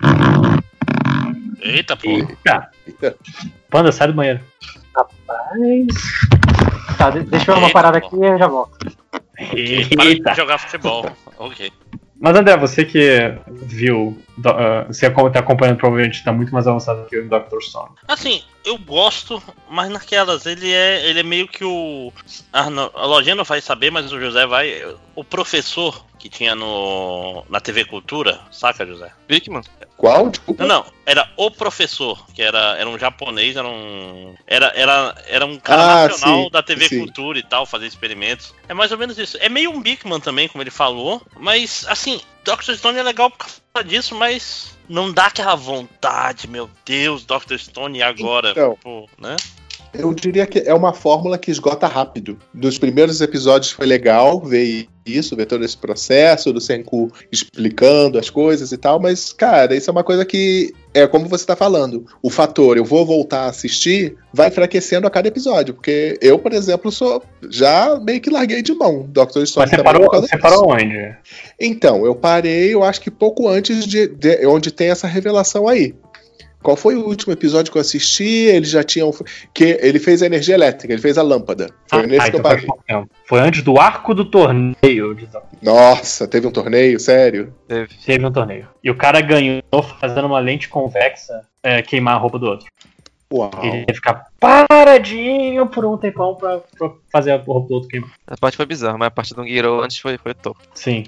Eita, 1.61 1.95
pô. 1.97 2.09
Eita. 2.09 2.69
Eita. 2.85 3.15
Panda, 3.69 3.91
sai 3.91 4.07
do 4.07 4.13
banheiro. 4.13 4.39
Rapaz. 4.95 5.87
Tá, 6.97 7.09
de- 7.09 7.21
deixa 7.21 7.49
eu 7.51 7.55
ver 7.55 7.61
uma 7.61 7.71
parada 7.71 7.97
aqui 7.97 8.15
e 8.15 8.23
eu 8.25 8.37
já 8.37 8.47
volto. 8.47 8.77
Para 10.23 10.33
jogar 10.33 10.57
futebol. 10.57 11.05
Ok. 11.35 11.71
Mas 12.23 12.37
André, 12.37 12.55
você 12.55 12.85
que 12.85 13.37
viu, 13.47 14.17
ah, 14.45 14.85
você 14.87 15.07
está 15.07 15.39
acompanhando 15.39 15.77
provavelmente 15.77 16.19
está 16.19 16.31
muito 16.31 16.53
mais 16.53 16.65
avançado 16.65 17.05
que 17.07 17.17
o 17.17 17.27
Dr. 17.27 17.59
Stone. 17.59 17.89
Assim, 18.07 18.41
eu 18.63 18.77
gosto, 18.77 19.43
mas 19.69 19.89
naquelas, 19.89 20.45
ele 20.45 20.71
é, 20.71 21.05
ele 21.09 21.19
é 21.19 21.23
meio 21.23 21.49
que 21.49 21.65
o. 21.65 22.13
Não, 22.71 22.91
a 22.93 23.05
lojinha 23.05 23.35
não 23.35 23.43
vai 23.43 23.59
saber, 23.59 23.91
mas 23.91 24.13
o 24.13 24.19
José 24.21 24.47
vai. 24.47 24.95
O 25.15 25.23
professor 25.23 26.05
que 26.23 26.29
tinha 26.29 26.55
no 26.55 27.43
na 27.49 27.59
TV 27.59 27.83
Cultura, 27.83 28.39
saca, 28.49 28.85
José? 28.85 29.11
Bigman? 29.27 29.61
Qual? 29.97 30.29
Desculpa. 30.29 30.65
Não, 30.65 30.77
não, 30.81 30.85
era 31.05 31.29
o 31.35 31.51
professor, 31.51 32.25
que 32.33 32.41
era, 32.41 32.77
era 32.77 32.89
um 32.89 32.97
japonês, 32.97 33.57
era 33.57 33.67
um. 33.67 34.33
Era, 34.47 34.71
era, 34.73 35.15
era 35.27 35.45
um 35.45 35.59
cara 35.59 35.81
Ah, 35.83 36.07
nacional 36.07 36.43
sim, 36.45 36.49
da 36.49 36.63
TV 36.63 36.87
sim. 36.87 36.99
Cultura 36.99 37.37
e 37.37 37.43
tal, 37.43 37.65
fazer 37.65 37.87
experimentos. 37.87 38.53
É 38.69 38.73
mais 38.73 38.89
ou 38.93 38.97
menos 38.97 39.17
isso. 39.17 39.37
É 39.41 39.49
meio 39.49 39.69
um 39.71 39.81
Bigman 39.81 40.21
também, 40.21 40.47
como 40.47 40.63
ele 40.63 40.71
falou, 40.71 41.21
mas 41.37 41.85
assim, 41.89 42.21
Dr. 42.45 42.73
Stone 42.73 42.97
é 42.97 43.03
legal 43.03 43.29
por 43.29 43.45
causa 43.73 43.85
disso, 43.85 44.15
mas 44.15 44.77
não 44.87 45.11
dá 45.11 45.25
aquela 45.25 45.55
vontade, 45.55 46.47
meu 46.47 46.69
Deus, 46.85 47.25
Dr. 47.25 47.57
Stone 47.57 48.01
agora, 48.01 48.51
Então. 48.51 48.77
pô, 48.81 49.09
né? 49.19 49.35
Eu 49.93 50.13
diria 50.13 50.45
que 50.47 50.59
é 50.59 50.73
uma 50.73 50.91
fórmula 50.93 51.37
que 51.37 51.51
esgota 51.51 51.85
rápido. 51.87 52.37
Dos 52.53 52.77
primeiros 52.79 53.21
episódios 53.21 53.71
foi 53.71 53.85
legal 53.85 54.39
ver 54.41 54.87
isso, 55.05 55.35
ver 55.35 55.45
todo 55.45 55.63
esse 55.65 55.75
processo 55.77 56.51
do 56.53 56.61
Senku 56.61 57.11
explicando 57.31 58.17
as 58.17 58.29
coisas 58.29 58.71
e 58.71 58.77
tal, 58.77 58.99
mas, 59.01 59.33
cara, 59.33 59.75
isso 59.75 59.89
é 59.89 59.91
uma 59.91 60.03
coisa 60.03 60.23
que 60.25 60.73
é 60.93 61.05
como 61.05 61.27
você 61.27 61.45
tá 61.45 61.55
falando. 61.55 62.05
O 62.21 62.29
fator 62.29 62.77
eu 62.77 62.85
vou 62.85 63.05
voltar 63.05 63.41
a 63.41 63.49
assistir 63.49 64.15
vai 64.33 64.47
enfraquecendo 64.47 65.05
a 65.05 65.11
cada 65.11 65.27
episódio, 65.27 65.73
porque 65.73 66.17
eu, 66.21 66.39
por 66.39 66.53
exemplo, 66.53 66.91
sou 66.91 67.21
já 67.49 67.99
meio 67.99 68.21
que 68.21 68.29
larguei 68.29 68.61
de 68.61 68.73
mão 68.73 69.05
Doctor 69.09 69.45
Stone. 69.45 69.65
Mas 69.65 69.71
você 69.77 69.83
parou, 69.83 70.09
você 70.09 70.37
parou 70.37 70.71
onde? 70.71 71.15
Então, 71.59 72.05
eu 72.05 72.15
parei, 72.15 72.73
eu 72.73 72.83
acho 72.83 73.01
que 73.01 73.11
pouco 73.11 73.47
antes 73.47 73.85
de, 73.85 74.07
de- 74.07 74.47
onde 74.47 74.71
tem 74.71 74.89
essa 74.89 75.05
revelação 75.07 75.67
aí. 75.67 75.93
Qual 76.63 76.75
foi 76.77 76.95
o 76.95 77.05
último 77.05 77.33
episódio 77.33 77.71
que 77.71 77.77
eu 77.77 77.81
assisti? 77.81 78.23
Ele 78.23 78.65
já 78.65 78.83
tinha. 78.83 79.05
um- 79.05 79.11
Que 79.53 79.77
ele 79.81 79.99
fez 79.99 80.23
a 80.23 80.25
energia 80.25 80.55
elétrica, 80.55 80.93
ele 80.93 81.01
fez 81.01 81.17
a 81.17 81.21
lâmpada. 81.21 81.69
Foi 81.87 82.07
nesse 82.07 82.21
Ah, 82.27 82.29
que 82.31 82.35
eu 82.37 82.39
então 82.39 82.41
faz 82.51 82.53
parei. 82.55 82.65
pouco 82.65 82.83
tempo. 82.87 83.09
Foi 83.27 83.39
antes 83.39 83.61
do 83.61 83.77
arco 83.79 84.13
do 84.15 84.25
torneio. 84.25 85.17
Nossa, 85.61 86.27
teve 86.27 86.47
um 86.47 86.51
torneio, 86.51 86.99
sério? 86.99 87.53
Teve. 87.67 87.89
Teve 88.05 88.25
um 88.25 88.31
torneio. 88.31 88.67
E 88.83 88.89
o 88.89 88.95
cara 88.95 89.21
ganhou 89.21 89.61
fazendo 89.99 90.25
uma 90.25 90.39
lente 90.39 90.69
convexa 90.69 91.41
é, 91.61 91.81
queimar 91.81 92.15
a 92.15 92.17
roupa 92.17 92.39
do 92.39 92.45
outro. 92.47 92.65
Uau. 93.31 93.49
Ele 93.63 93.85
ia 93.89 93.95
ficar 93.95 94.27
paradinho 94.39 95.65
por 95.67 95.85
um 95.85 95.97
tempão 95.97 96.35
pra, 96.35 96.59
pra 96.77 96.91
fazer 97.11 97.31
a 97.31 97.37
roupa 97.37 97.67
do 97.67 97.73
outro 97.75 97.89
queimar. 97.89 98.11
A 98.27 98.37
parte 98.37 98.57
foi 98.57 98.65
bizarra, 98.65 98.97
mas 98.97 99.07
a 99.07 99.11
parte 99.11 99.33
do 99.33 99.43
Giro 99.45 99.81
antes 99.81 99.97
foi, 99.97 100.17
foi 100.17 100.33
top. 100.33 100.59
Sim. 100.75 101.05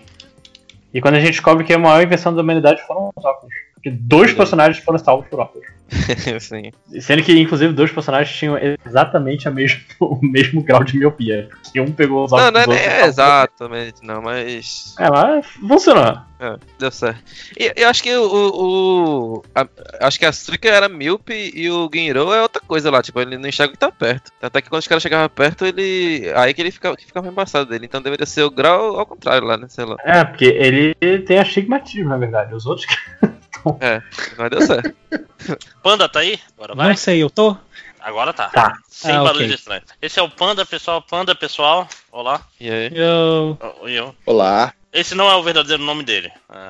E 0.94 1.02
quando 1.02 1.16
a 1.16 1.20
gente 1.20 1.32
descobre 1.32 1.64
que 1.66 1.74
a 1.74 1.78
maior 1.78 2.02
invenção 2.02 2.34
da 2.34 2.42
humanidade 2.42 2.82
foram 2.88 3.12
os 3.16 3.26
óculos. 3.26 3.54
Porque 3.86 4.00
dois 4.02 4.34
personagens 4.34 4.84
foram 4.84 4.98
salvos 4.98 5.28
por 5.28 5.40
óculos. 5.40 5.68
Sim. 6.42 6.72
Sendo 7.00 7.22
que, 7.22 7.40
inclusive, 7.40 7.72
dois 7.72 7.92
personagens 7.92 8.36
tinham 8.36 8.58
exatamente 8.84 9.48
a 9.48 9.52
mesmo, 9.52 9.80
o 10.02 10.20
mesmo 10.26 10.64
grau 10.64 10.84
de 10.84 10.98
miopia. 10.98 11.50
Que 11.72 11.80
um 11.80 11.92
pegou 11.92 12.26
os 12.26 12.34
óculos 12.34 12.52
Não, 12.52 12.66
não 12.66 12.74
é, 12.74 13.02
é 13.02 13.06
exatamente, 13.06 14.04
não, 14.04 14.24
mas. 14.24 14.96
É, 15.00 15.08
mas 15.08 15.46
funcionou. 15.46 16.18
É, 16.40 16.58
deu 16.80 16.90
certo. 16.90 17.22
E 17.60 17.72
eu 17.76 17.88
acho 17.88 18.02
que 18.02 18.16
o. 18.18 18.26
o- 18.26 19.44
a- 19.54 19.68
acho 20.02 20.18
que 20.18 20.26
a 20.26 20.34
Suika 20.34 20.68
era 20.68 20.90
míope 20.90 21.52
e 21.54 21.70
o 21.70 21.88
Ginro 21.94 22.34
é 22.34 22.42
outra 22.42 22.64
coisa 22.68 22.90
lá. 22.90 23.04
Tipo, 23.04 23.22
ele 23.22 23.38
não 23.38 23.48
enxerga 23.48 23.74
que 23.74 23.80
tá 23.80 23.92
perto. 23.92 24.32
Até 24.42 24.64
que 24.64 24.70
quando 24.70 24.82
os 24.82 24.88
caras 24.88 25.04
chegavam 25.04 25.30
perto, 25.30 25.64
ele. 25.64 26.32
Aí 26.36 26.56
que 26.56 26.62
ele 26.64 26.72
ficava, 26.72 26.98
que 26.98 27.06
ficava 27.06 27.28
embaçado 27.28 27.70
dele. 27.70 27.86
Então 27.86 28.02
deveria 28.02 28.26
ser 28.26 28.42
o 28.42 28.50
grau 28.50 28.98
ao 29.00 29.06
contrário 29.06 29.48
lá, 29.48 29.56
né? 29.58 29.68
Sei 29.70 29.86
lá. 29.86 29.96
É, 30.04 30.24
porque 30.26 30.46
ele 30.46 30.96
tem 31.20 31.38
astigmatismo, 31.38 32.10
na 32.10 32.18
verdade. 32.18 32.56
Os 32.56 32.66
outros. 32.66 32.88
É, 33.80 34.02
mas 34.38 34.50
deu 34.50 34.62
certo. 34.62 34.96
Panda 35.84 36.08
tá 36.10 36.20
aí? 36.20 36.40
Agora 36.58 36.76
vai? 36.76 36.90
Não 36.90 36.96
sei, 36.98 37.22
eu 37.24 37.30
tô? 37.30 37.56
Agora 38.00 38.32
tá. 38.34 38.50
Tá. 38.50 38.78
Sem 38.88 39.12
Ah, 39.16 39.24
barulho 39.24 39.46
ok. 39.46 39.56
estranho. 39.56 39.82
Esse 40.02 40.20
é 40.20 40.22
o 40.24 40.30
Panda, 40.30 40.66
pessoal. 40.66 41.02
Panda, 41.02 41.34
pessoal. 41.34 41.88
Olá. 42.12 42.42
E 42.60 42.70
aí? 42.70 42.92
Eu. 42.94 43.58
Oh, 43.82 43.88
eu. 43.88 44.16
Olá. 44.26 44.74
Esse 44.94 45.16
não 45.16 45.30
é 45.30 45.36
o 45.36 45.44
verdadeiro 45.44 45.82
nome 45.84 46.04
dele. 46.04 46.32
Ah, 46.48 46.70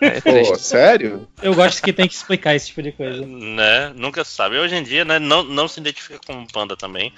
É 0.00 0.20
Pô, 0.20 0.30
triste. 0.30 0.60
sério? 0.60 1.26
Eu 1.42 1.54
gosto 1.54 1.82
que 1.82 1.92
tem 1.92 2.06
que 2.06 2.14
explicar 2.14 2.54
esse 2.54 2.66
tipo 2.68 2.82
de 2.82 2.92
coisa. 2.92 3.24
né? 3.26 3.92
Nunca 3.96 4.22
se 4.24 4.32
sabe. 4.32 4.58
Hoje 4.58 4.76
em 4.76 4.82
dia, 4.82 5.04
né? 5.04 5.18
Não, 5.18 5.42
não 5.42 5.66
se 5.66 5.80
identifica 5.80 6.20
como 6.26 6.46
Panda 6.52 6.76
também. 6.76 7.12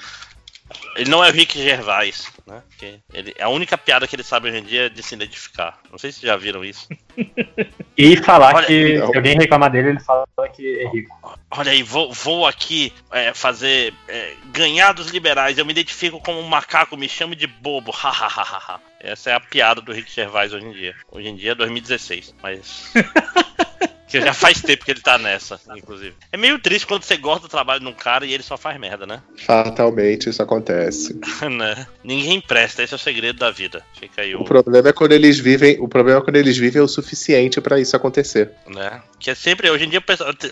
Ele 0.97 1.11
não 1.11 1.25
é 1.25 1.31
o 1.31 1.33
Rick 1.33 1.59
Gervais, 1.63 2.33
né? 2.47 2.63
Porque 2.69 2.99
ele, 3.13 3.35
a 3.41 3.49
única 3.49 3.77
piada 3.77 4.07
que 4.07 4.17
ele 4.17 4.23
sabe 4.23 4.49
hoje 4.49 4.59
em 4.59 4.65
dia 4.65 4.87
é 4.87 4.89
de 4.89 5.03
se 5.03 5.15
identificar. 5.15 5.79
Não 5.91 5.99
sei 5.99 6.11
se 6.11 6.27
já 6.27 6.37
viram 6.37 6.65
isso. 6.65 6.89
E 7.99 8.15
falar 8.19 8.55
Olha, 8.55 8.67
que 8.67 8.99
se 8.99 9.03
alguém 9.03 9.39
reclamar 9.39 9.71
dele, 9.71 9.89
ele 9.89 10.01
fala 10.01 10.27
que 10.55 10.81
é 10.81 10.89
rico. 10.91 11.19
Olha 11.51 11.73
aí, 11.73 11.83
vou, 11.83 12.13
vou 12.13 12.47
aqui 12.47 12.93
é, 13.11 13.33
fazer. 13.33 13.95
é, 14.07 14.35
ganhar 14.53 14.93
dos 14.93 15.09
liberais. 15.09 15.57
Eu 15.57 15.65
me 15.65 15.73
identifico 15.73 16.21
como 16.21 16.39
um 16.39 16.47
macaco, 16.47 16.95
me 16.95 17.09
chame 17.09 17.35
de 17.35 17.47
bobo. 17.47 17.91
Hahaha. 17.91 18.81
Essa 19.01 19.31
é 19.31 19.35
a 19.35 19.41
piada 19.41 19.81
do 19.81 19.95
Rick 19.95 20.13
Gervais 20.13 20.53
hoje 20.53 20.67
em 20.67 20.73
dia. 20.73 20.95
Hoje 21.11 21.29
em 21.29 21.37
dia 21.37 21.53
é 21.53 21.55
2016, 21.55 22.35
mas. 22.43 22.93
que 24.09 24.21
já 24.21 24.33
faz 24.33 24.61
tempo 24.61 24.85
que 24.85 24.91
ele 24.91 25.01
tá 25.01 25.19
nessa, 25.19 25.61
inclusive. 25.77 26.15
É 26.31 26.37
meio 26.37 26.59
triste 26.59 26.87
quando 26.87 27.03
você 27.03 27.17
gosta 27.17 27.43
do 27.43 27.51
trabalho 27.51 27.81
de 27.81 27.87
um 27.87 27.93
cara 27.93 28.25
e 28.25 28.33
ele 28.33 28.43
só 28.43 28.57
faz 28.57 28.79
merda, 28.79 29.07
né? 29.07 29.23
Fatalmente 29.37 30.29
isso 30.29 30.43
acontece. 30.43 31.19
né? 31.51 31.87
Ninguém 32.05 32.41
presta, 32.41 32.83
esse 32.83 32.95
é 32.95 32.97
o 32.97 33.01
segredo 33.01 33.39
da 33.39 33.51
vida. 33.51 33.83
Fica 33.99 34.23
aí 34.23 34.35
o. 34.35 34.43
O 34.43 34.45
problema 34.45 34.89
é 34.89 34.93
quando 34.93 35.13
eles 35.13 35.39
vivem. 35.39 35.79
O 35.81 35.89
problema 35.89 36.21
é 36.21 36.23
quando 36.23 36.37
eles 36.37 36.57
vivem 36.57 36.81
o 36.83 36.89
suficiente 36.89 37.61
pra 37.61 37.81
isso 37.81 37.97
acontecer. 37.97 38.51
né? 38.69 39.03
Que 39.19 39.31
é 39.31 39.35
sempre, 39.35 39.71
hoje 39.71 39.85
em 39.85 39.89
dia, 39.89 40.03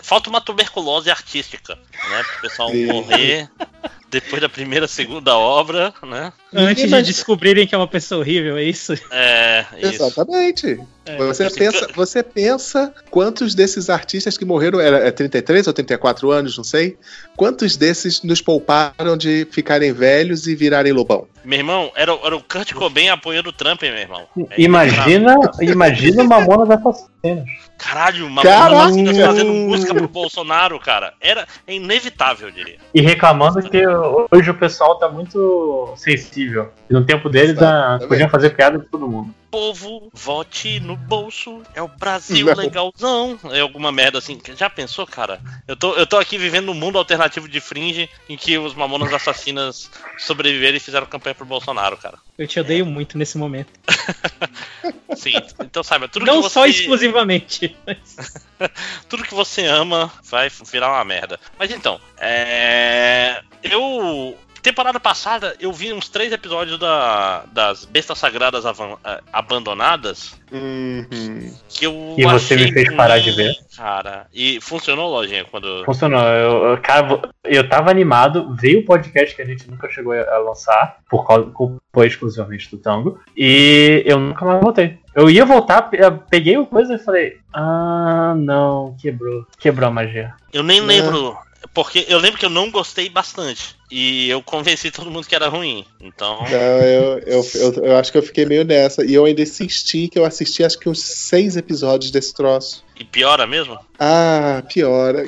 falta 0.03 0.29
uma 0.29 0.41
tuberculose 0.41 1.09
artística, 1.09 1.75
né? 1.75 2.23
Pro 2.23 2.41
pessoal 2.41 2.73
morrer 2.73 3.49
depois 4.15 4.41
da 4.41 4.49
primeira, 4.49 4.87
segunda 4.87 5.35
obra, 5.37 5.93
né? 6.03 6.31
Antes 6.53 6.89
de 6.89 7.01
descobrirem 7.03 7.67
que 7.67 7.75
é 7.75 7.77
uma 7.77 7.87
pessoa 7.87 8.21
horrível, 8.21 8.57
é 8.57 8.63
isso? 8.63 8.93
É, 9.11 9.65
isso. 9.77 10.03
Exatamente. 10.03 10.79
É, 11.05 11.17
você, 11.17 11.49
pensa, 11.51 11.87
você 11.95 12.23
pensa 12.23 12.93
quantos 13.11 13.53
desses 13.53 13.89
artistas 13.89 14.37
que 14.37 14.43
morreram, 14.45 14.79
era, 14.79 14.97
é 15.07 15.11
33 15.11 15.67
ou 15.67 15.73
34 15.73 16.31
anos, 16.31 16.57
não 16.57 16.63
sei, 16.63 16.97
quantos 17.35 17.77
desses 17.77 18.23
nos 18.23 18.41
pouparam 18.41 19.15
de 19.15 19.45
ficarem 19.51 19.93
velhos 19.93 20.47
e 20.47 20.55
virarem 20.55 20.91
lobão? 20.93 21.27
Meu 21.43 21.59
irmão, 21.59 21.91
era, 21.95 22.11
o- 22.15 22.25
era 22.25 22.35
o 22.35 22.41
Kurt 22.41 22.73
Cobain 22.73 23.09
apoiando 23.09 23.49
o 23.49 23.53
Trump, 23.53 23.83
hein, 23.83 23.91
meu 23.91 24.01
irmão. 24.01 24.27
É 24.49 24.59
Imagina, 24.61 25.35
imagina 25.61 26.23
Mamonas 26.23 26.71
Assassinas. 26.71 27.45
Caralho, 27.77 28.27
uma 28.27 28.41
Caralho! 28.41 28.95
Mamonas 28.95 29.17
fazendo 29.17 29.53
música 29.53 29.93
pro 29.93 30.07
Bolsonaro, 30.07 30.79
cara. 30.79 31.13
Era 31.21 31.45
é 31.67 31.75
inevitável, 31.75 32.47
eu 32.47 32.53
diria. 32.53 32.77
E 32.93 33.01
reclamando 33.01 33.61
que 33.61 33.83
hoje 34.31 34.49
o 34.49 34.53
pessoal 34.53 34.97
tá 34.97 35.09
muito 35.09 35.93
sensível. 35.95 36.71
E 36.89 36.93
no 36.93 37.05
tempo 37.05 37.29
deles 37.29 37.57
ah, 37.61 37.97
Exatamente. 37.97 38.07
podiam 38.07 38.29
fazer 38.29 38.49
piada 38.51 38.79
com 38.79 38.85
todo 38.85 39.07
mundo. 39.07 39.33
Povo, 39.55 40.09
vote 40.13 40.81
no 40.81 40.97
bolso. 40.97 41.63
É 41.73 41.81
o 41.81 41.87
Brasil 41.87 42.47
Não. 42.47 42.55
legalzão. 42.55 43.39
É 43.53 43.61
alguma 43.61 43.89
merda 43.89 44.17
assim. 44.17 44.37
Já 44.53 44.69
pensou, 44.69 45.07
cara? 45.07 45.39
Eu 45.65 45.77
tô, 45.77 45.93
eu 45.93 46.05
tô 46.05 46.17
aqui 46.17 46.37
vivendo 46.37 46.69
um 46.71 46.73
mundo 46.73 46.97
alternativo 46.97 47.47
de 47.47 47.61
fringe 47.61 48.09
em 48.27 48.35
que 48.35 48.57
os 48.57 48.73
mamonas 48.75 49.13
assassinas 49.13 49.89
sobreviveram 50.19 50.75
e 50.75 50.79
fizeram 50.81 51.05
campanha 51.07 51.33
pro 51.35 51.45
Bolsonaro, 51.45 51.95
cara. 51.95 52.17
Eu 52.37 52.45
te 52.49 52.59
odeio 52.59 52.85
muito 52.85 53.17
nesse 53.17 53.37
momento. 53.37 53.71
Sim, 55.15 55.35
então 55.61 55.81
saiba, 55.81 56.09
tudo 56.09 56.25
Não 56.25 56.37
que 56.41 56.49
você, 56.49 56.53
só 56.53 56.65
exclusivamente. 56.65 57.73
mas- 57.87 58.43
tudo 59.07 59.23
que 59.23 59.33
você 59.33 59.65
ama 59.65 60.11
vai 60.25 60.49
virar 60.69 60.91
uma 60.91 61.05
merda. 61.05 61.39
Mas 61.57 61.71
então, 61.71 61.97
é. 62.17 63.41
Eu. 63.63 64.37
Temporada 64.65 64.99
passada 64.99 65.55
eu 65.59 65.71
vi 65.71 65.93
uns 65.93 66.09
três 66.09 66.33
episódios 66.33 66.79
da, 66.79 67.43
das 67.53 67.85
Bestas 67.85 68.17
Sagradas 68.17 68.65
Avan- 68.65 68.97
eh, 69.05 69.21
Abandonadas. 69.31 70.33
Uhum. 70.51 71.53
Que 71.69 71.85
eu 71.85 72.15
E 72.17 72.23
você 72.25 72.55
me 72.55 72.71
fez 72.73 72.91
parar 72.95 73.19
de 73.19 73.29
ver? 73.29 73.53
Cara, 73.77 74.25
e 74.33 74.59
funcionou, 74.59 75.07
lojinha, 75.11 75.45
quando. 75.45 75.85
Funcionou. 75.85 76.19
Eu, 76.23 76.63
eu, 76.71 76.77
cara, 76.79 77.29
eu 77.43 77.69
tava 77.69 77.91
animado, 77.91 78.55
veio 78.59 78.79
o 78.79 78.85
podcast 78.85 79.35
que 79.35 79.41
a 79.43 79.45
gente 79.45 79.69
nunca 79.69 79.87
chegou 79.87 80.13
a 80.13 80.37
lançar, 80.39 80.97
por 81.07 81.27
causa 81.27 81.47
culpa 81.51 82.03
exclusivamente 82.03 82.71
do 82.71 82.79
Tango, 82.79 83.19
e 83.37 84.01
eu 84.03 84.19
nunca 84.19 84.43
mais 84.45 84.61
voltei. 84.61 84.97
Eu 85.13 85.29
ia 85.29 85.45
voltar, 85.45 85.89
eu 85.93 86.17
peguei 86.27 86.57
o 86.57 86.65
coisa 86.65 86.95
e 86.95 86.97
falei, 86.97 87.37
ah, 87.53 88.33
não, 88.35 88.95
quebrou. 88.99 89.45
Quebrou 89.59 89.89
a 89.89 89.91
magia. 89.91 90.33
Eu 90.51 90.63
nem 90.63 90.79
É. 90.79 90.81
lembro. 90.81 91.37
Porque 91.73 92.05
eu 92.07 92.19
lembro 92.19 92.39
que 92.39 92.45
eu 92.45 92.49
não 92.49 92.69
gostei 92.69 93.09
bastante. 93.09 93.75
E 93.97 94.29
eu 94.29 94.43
convenci 94.43 94.91
todo 94.91 95.09
mundo 95.09 95.25
que 95.25 95.33
era 95.33 95.47
ruim. 95.47 95.85
Então. 96.01 96.39
Não, 96.41 96.49
eu, 96.49 97.19
eu, 97.19 97.45
eu, 97.55 97.73
eu 97.85 97.95
acho 97.95 98.11
que 98.11 98.17
eu 98.17 98.21
fiquei 98.21 98.45
meio 98.45 98.65
nessa. 98.65 99.05
E 99.05 99.13
eu 99.13 99.23
ainda 99.23 99.41
insisti 99.41 100.09
que 100.09 100.19
eu 100.19 100.25
assisti 100.25 100.65
acho 100.65 100.77
que 100.77 100.89
uns 100.89 101.01
seis 101.01 101.55
episódios 101.55 102.11
desse 102.11 102.33
troço. 102.33 102.83
E 102.99 103.05
piora 103.05 103.47
mesmo? 103.47 103.79
Ah, 103.97 104.61
piora. 104.67 105.25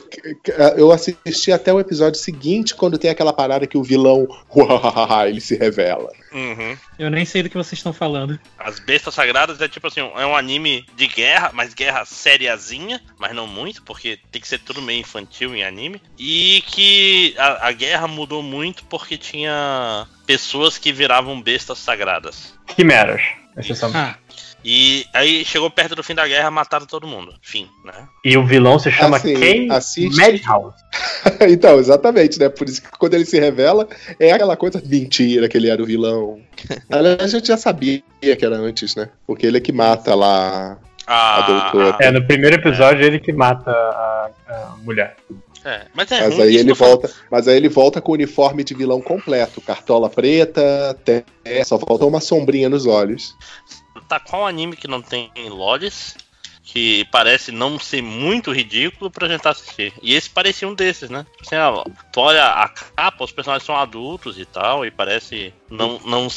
Eu 0.75 0.91
assisti 0.91 1.49
até 1.49 1.71
o 1.71 1.79
episódio 1.79 2.19
seguinte, 2.19 2.75
quando 2.75 2.97
tem 2.97 3.09
aquela 3.09 3.31
parada 3.31 3.65
que 3.65 3.77
o 3.77 3.83
vilão, 3.83 4.27
ele 5.25 5.39
se 5.39 5.55
revela. 5.55 6.11
Uhum. 6.31 6.77
Eu 6.97 7.09
nem 7.09 7.25
sei 7.25 7.43
do 7.43 7.49
que 7.49 7.57
vocês 7.57 7.79
estão 7.79 7.93
falando. 7.93 8.39
As 8.57 8.79
Bestas 8.79 9.13
Sagradas 9.13 9.61
é 9.61 9.67
tipo 9.67 9.87
assim, 9.87 9.99
é 9.99 10.25
um 10.25 10.35
anime 10.35 10.85
de 10.95 11.07
guerra, 11.07 11.51
mas 11.53 11.73
guerra 11.73 12.05
sériazinha, 12.05 13.01
mas 13.17 13.35
não 13.35 13.47
muito, 13.47 13.81
porque 13.83 14.19
tem 14.31 14.41
que 14.41 14.47
ser 14.47 14.59
tudo 14.59 14.81
meio 14.81 15.01
infantil 15.01 15.55
em 15.55 15.63
anime. 15.63 16.01
E 16.17 16.63
que 16.67 17.35
a, 17.37 17.67
a 17.67 17.71
guerra 17.71 18.07
mudou 18.07 18.43
muito 18.43 18.83
porque 18.85 19.17
tinha 19.17 20.07
pessoas 20.25 20.77
que 20.77 20.91
viravam 20.91 21.41
bestas 21.41 21.77
sagradas. 21.77 22.53
Quimeras, 22.75 23.21
essencialmente. 23.57 23.97
Ah, 23.97 24.26
E 24.69 25.05
aí 25.13 25.45
chegou 25.45 25.71
perto 25.71 25.95
do 25.95 26.03
fim 26.03 26.13
da 26.13 26.27
guerra, 26.27 26.51
mataram 26.51 26.85
todo 26.85 27.07
mundo. 27.07 27.33
Fim, 27.41 27.69
né? 27.85 28.05
E 28.21 28.35
o 28.35 28.45
vilão 28.45 28.77
se 28.77 28.91
chama 28.91 29.15
Assim, 29.15 29.33
Ken 29.33 29.71
assiste- 29.71 30.19
Madhouse. 30.19 30.75
então, 31.49 31.79
exatamente, 31.79 32.37
né? 32.37 32.49
Por 32.49 32.67
isso 32.67 32.81
que 32.81 32.89
quando 32.99 33.13
ele 33.13 33.23
se 33.23 33.39
revela, 33.39 33.87
é 34.19 34.33
aquela 34.33 34.57
coisa 34.57 34.83
mentira 34.85 35.47
que 35.47 35.55
ele 35.55 35.69
era 35.69 35.81
o 35.81 35.85
vilão. 35.85 36.41
Aliás, 36.91 37.21
a 37.21 37.27
gente 37.27 37.47
já 37.47 37.55
sabia 37.55 38.03
que 38.21 38.45
era 38.45 38.57
antes, 38.57 38.93
né? 38.93 39.07
Porque 39.25 39.47
ele 39.47 39.55
é 39.55 39.61
que 39.61 39.71
mata 39.71 40.13
lá. 40.13 40.77
A, 41.05 41.37
A 41.37 41.41
doutora. 41.71 41.97
É, 42.01 42.11
no 42.11 42.27
primeiro 42.27 42.57
episódio 42.57 43.05
ele 43.05 43.21
que 43.21 43.31
mata 43.31 43.71
a, 43.71 44.29
a 44.49 44.75
mulher. 44.83 45.15
É, 45.63 45.85
mas 45.93 46.11
é 46.11 46.23
Mas 46.27 46.39
aí 46.39 46.55
isso 46.55 46.59
ele 46.59 46.73
volta, 46.73 47.11
mas 47.31 47.47
aí 47.47 47.55
ele 47.57 47.69
volta 47.69 47.99
com 48.01 48.11
o 48.11 48.15
uniforme 48.15 48.63
de 48.63 48.73
vilão 48.73 49.01
completo, 49.01 49.59
cartola 49.59 50.09
preta, 50.09 50.91
até 50.91 51.23
só 51.63 51.79
falta 51.79 52.05
uma 52.05 52.21
sombrinha 52.21 52.69
nos 52.69 52.85
olhos. 52.85 53.33
Tá 54.07 54.19
qual 54.19 54.47
anime 54.47 54.75
que 54.75 54.87
não 54.87 55.01
tem 55.01 55.31
lolis? 55.49 56.15
Que 56.63 57.05
parece 57.11 57.51
não 57.51 57.79
ser 57.79 58.01
muito 58.01 58.51
ridículo 58.51 59.09
pra 59.09 59.27
gente 59.27 59.47
assistir. 59.47 59.93
E 60.01 60.13
esse 60.15 60.29
parecia 60.29 60.67
um 60.67 60.73
desses, 60.73 61.09
né? 61.09 61.25
Assim, 61.41 61.55
ah, 61.55 61.83
tu 62.11 62.19
olha 62.19 62.45
a 62.45 62.67
capa, 62.67 63.23
os 63.23 63.31
personagens 63.31 63.65
são 63.65 63.75
adultos 63.75 64.37
e 64.37 64.45
tal, 64.45 64.85
e 64.85 64.91
parece. 64.91 65.53
Não, 65.69 65.99
não. 66.05 66.27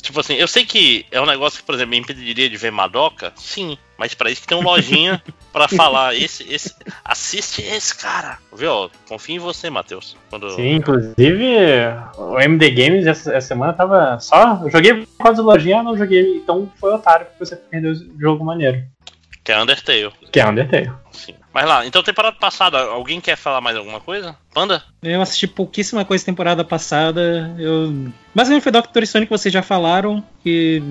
Tipo 0.00 0.20
assim, 0.20 0.34
eu 0.34 0.48
sei 0.48 0.64
que 0.64 1.04
é 1.10 1.20
um 1.20 1.26
negócio 1.26 1.60
que, 1.60 1.66
por 1.66 1.74
exemplo, 1.74 1.90
me 1.90 1.98
impediria 1.98 2.48
de 2.48 2.56
ver 2.56 2.72
Madoka, 2.72 3.32
sim. 3.36 3.76
Mas 3.98 4.14
pra 4.14 4.30
isso 4.30 4.42
que 4.42 4.48
tem 4.48 4.58
um 4.58 4.62
lojinha 4.62 5.22
pra 5.52 5.68
falar, 5.68 6.14
esse, 6.14 6.42
esse. 6.52 6.74
Assiste 7.04 7.62
esse 7.62 7.96
cara. 7.96 8.38
Viu? 8.54 8.70
ó, 8.70 8.90
Confio 9.08 9.36
em 9.36 9.38
você, 9.38 9.70
Matheus. 9.70 10.16
Quando... 10.28 10.50
Sim, 10.50 10.76
inclusive 10.76 11.56
o 12.16 12.38
MD 12.38 12.70
Games 12.70 13.06
essa, 13.06 13.34
essa 13.34 13.48
semana 13.48 13.72
tava 13.72 14.18
só. 14.20 14.60
Eu 14.62 14.70
joguei 14.70 15.06
por 15.06 15.24
causa 15.24 15.42
do 15.42 15.48
lojinha, 15.48 15.82
não 15.82 15.96
joguei, 15.96 16.36
então 16.36 16.70
foi 16.78 16.92
otário 16.92 17.26
porque 17.26 17.44
você 17.44 17.56
perdeu 17.56 17.92
o 17.92 18.20
jogo 18.20 18.44
maneiro. 18.44 18.84
Que 19.42 19.52
é 19.52 19.62
Undertale. 19.62 20.12
Que 20.32 20.40
é 20.40 20.48
Undertale. 20.48 20.92
Sim. 21.12 21.34
Mas 21.56 21.66
lá, 21.66 21.86
então 21.86 22.02
temporada 22.02 22.36
passada, 22.36 22.78
alguém 22.82 23.18
quer 23.18 23.34
falar 23.34 23.62
mais 23.62 23.74
alguma 23.74 23.98
coisa? 23.98 24.36
Panda? 24.52 24.84
Eu 25.02 25.22
assisti 25.22 25.46
pouquíssima 25.46 26.04
coisa 26.04 26.22
temporada 26.22 26.62
passada. 26.62 27.56
Eu... 27.58 28.12
Basicamente 28.34 28.62
foi 28.62 28.72
Doctor 28.72 29.06
Stone 29.06 29.24
que 29.24 29.32
vocês 29.32 29.54
já 29.54 29.62
falaram. 29.62 30.22
E 30.44 30.82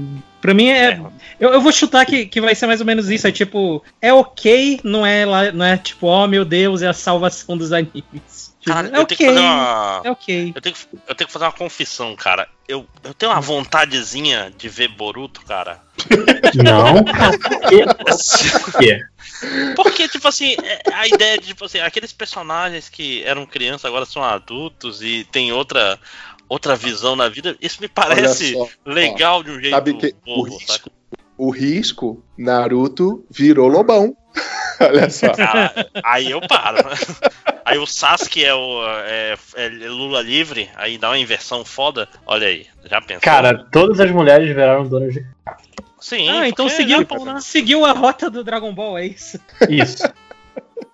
pra 0.42 0.56
mim 0.56 0.70
é. 0.70 1.00
Eu, 1.40 1.54
eu 1.54 1.62
vou 1.62 1.72
chutar 1.72 2.04
que, 2.04 2.26
que 2.26 2.42
vai 2.42 2.56
ser 2.56 2.66
mais 2.66 2.80
ou 2.80 2.86
menos 2.88 3.12
isso. 3.12 3.28
É 3.28 3.32
tipo, 3.32 3.86
é 4.02 4.12
ok, 4.12 4.82
não 4.84 5.06
é, 5.06 5.24
lá, 5.24 5.52
não 5.52 5.64
é 5.64 5.78
tipo, 5.78 6.08
oh 6.08 6.26
meu 6.26 6.44
Deus, 6.44 6.82
é 6.82 6.88
a 6.88 6.94
salvação 6.94 7.56
dos 7.56 7.72
animes. 7.72 8.56
Tipo, 8.60 8.74
Cara, 8.74 8.88
é 8.88 8.98
eu 8.98 9.06
tenho 9.06 9.08
que 9.08 9.14
ok. 9.14 9.28
fazer 9.28 9.40
uma. 9.40 10.02
É 10.04 10.10
ok. 10.10 10.54
Eu 10.56 10.62
tenho, 10.64 10.76
que, 10.76 10.88
eu 11.08 11.16
tenho 11.16 11.28
que 11.28 11.34
fazer 11.34 11.46
uma 11.46 11.52
confissão, 11.52 12.16
cara. 12.16 12.50
Eu, 12.68 12.88
eu 13.04 13.14
tenho 13.14 13.32
uma 13.32 13.40
vontadezinha 13.40 14.52
de 14.58 14.68
ver 14.68 14.88
Boruto, 14.88 15.46
cara. 15.46 15.80
Não. 16.56 17.04
Por 18.64 18.80
quê? 18.80 19.06
Porque, 19.76 20.07
tipo 20.07 20.28
assim, 20.28 20.56
é- 20.64 20.82
a 20.94 21.07
ideia 21.07 21.38
de, 21.38 21.48
tipo 21.48 21.66
assim, 21.66 21.80
aqueles 21.80 22.14
personagens 22.14 22.90
que 22.90 23.24
eram 23.24 23.45
crianças 23.45 23.86
agora 23.86 24.06
são 24.06 24.24
adultos 24.24 25.02
e 25.02 25.26
tem 25.32 25.52
outra, 25.52 25.99
outra 26.48 26.76
visão 26.76 27.16
na 27.16 27.28
vida, 27.30 27.56
isso 27.62 27.82
me 27.82 27.88
parece 27.88 28.53
só, 28.53 28.68
legal 28.86 29.44
de 29.44 29.52
um 29.52 29.60
jeito 29.60 29.72
Sabe 29.76 29.94
que 29.94 30.07
o 30.07 30.36
bobo, 30.44 30.52
saca? 30.52 30.74
risco, 30.74 30.91
o 31.38 31.49
risco, 31.49 32.24
Naruto 32.38 33.26
virou 33.30 33.68
lobão. 33.68 34.16
Olha 34.80 35.10
só. 35.10 35.32
Cara, 35.34 35.90
aí 36.03 36.32
eu 36.32 36.41
paro. 36.41 36.78
Aí 37.64 37.78
o 37.78 37.86
Sasuke 37.88 38.44
é 38.44 38.53
o 38.53 38.82
é, 39.06 39.38
é 39.56 39.70
Lula 39.88 40.22
livre, 40.22 40.70
aí 40.76 40.98
dá 40.98 41.10
uma 41.10 41.18
inversão 41.18 41.64
foda. 41.64 42.07
Olha 42.26 42.48
aí, 42.48 42.68
já 42.90 43.02
pensou? 43.02 43.22
Cara, 43.22 43.66
todas 43.72 43.99
as 43.99 44.12
mulheres 44.12 44.48
viraram 44.49 44.88
donas 44.88 45.14
de 45.14 45.26
Sim, 46.06 46.30
Ah, 46.30 46.48
então 46.48 46.65
porque 46.68 46.77
seguiu, 46.77 46.99
Japão, 46.99 47.26
né? 47.26 47.40
seguiu 47.41 47.84
a 47.84 47.91
rota 47.91 48.30
do 48.30 48.44
Dragon 48.44 48.72
Ball, 48.72 48.99
é 48.99 49.07
isso? 49.07 49.40
Isso. 49.68 50.03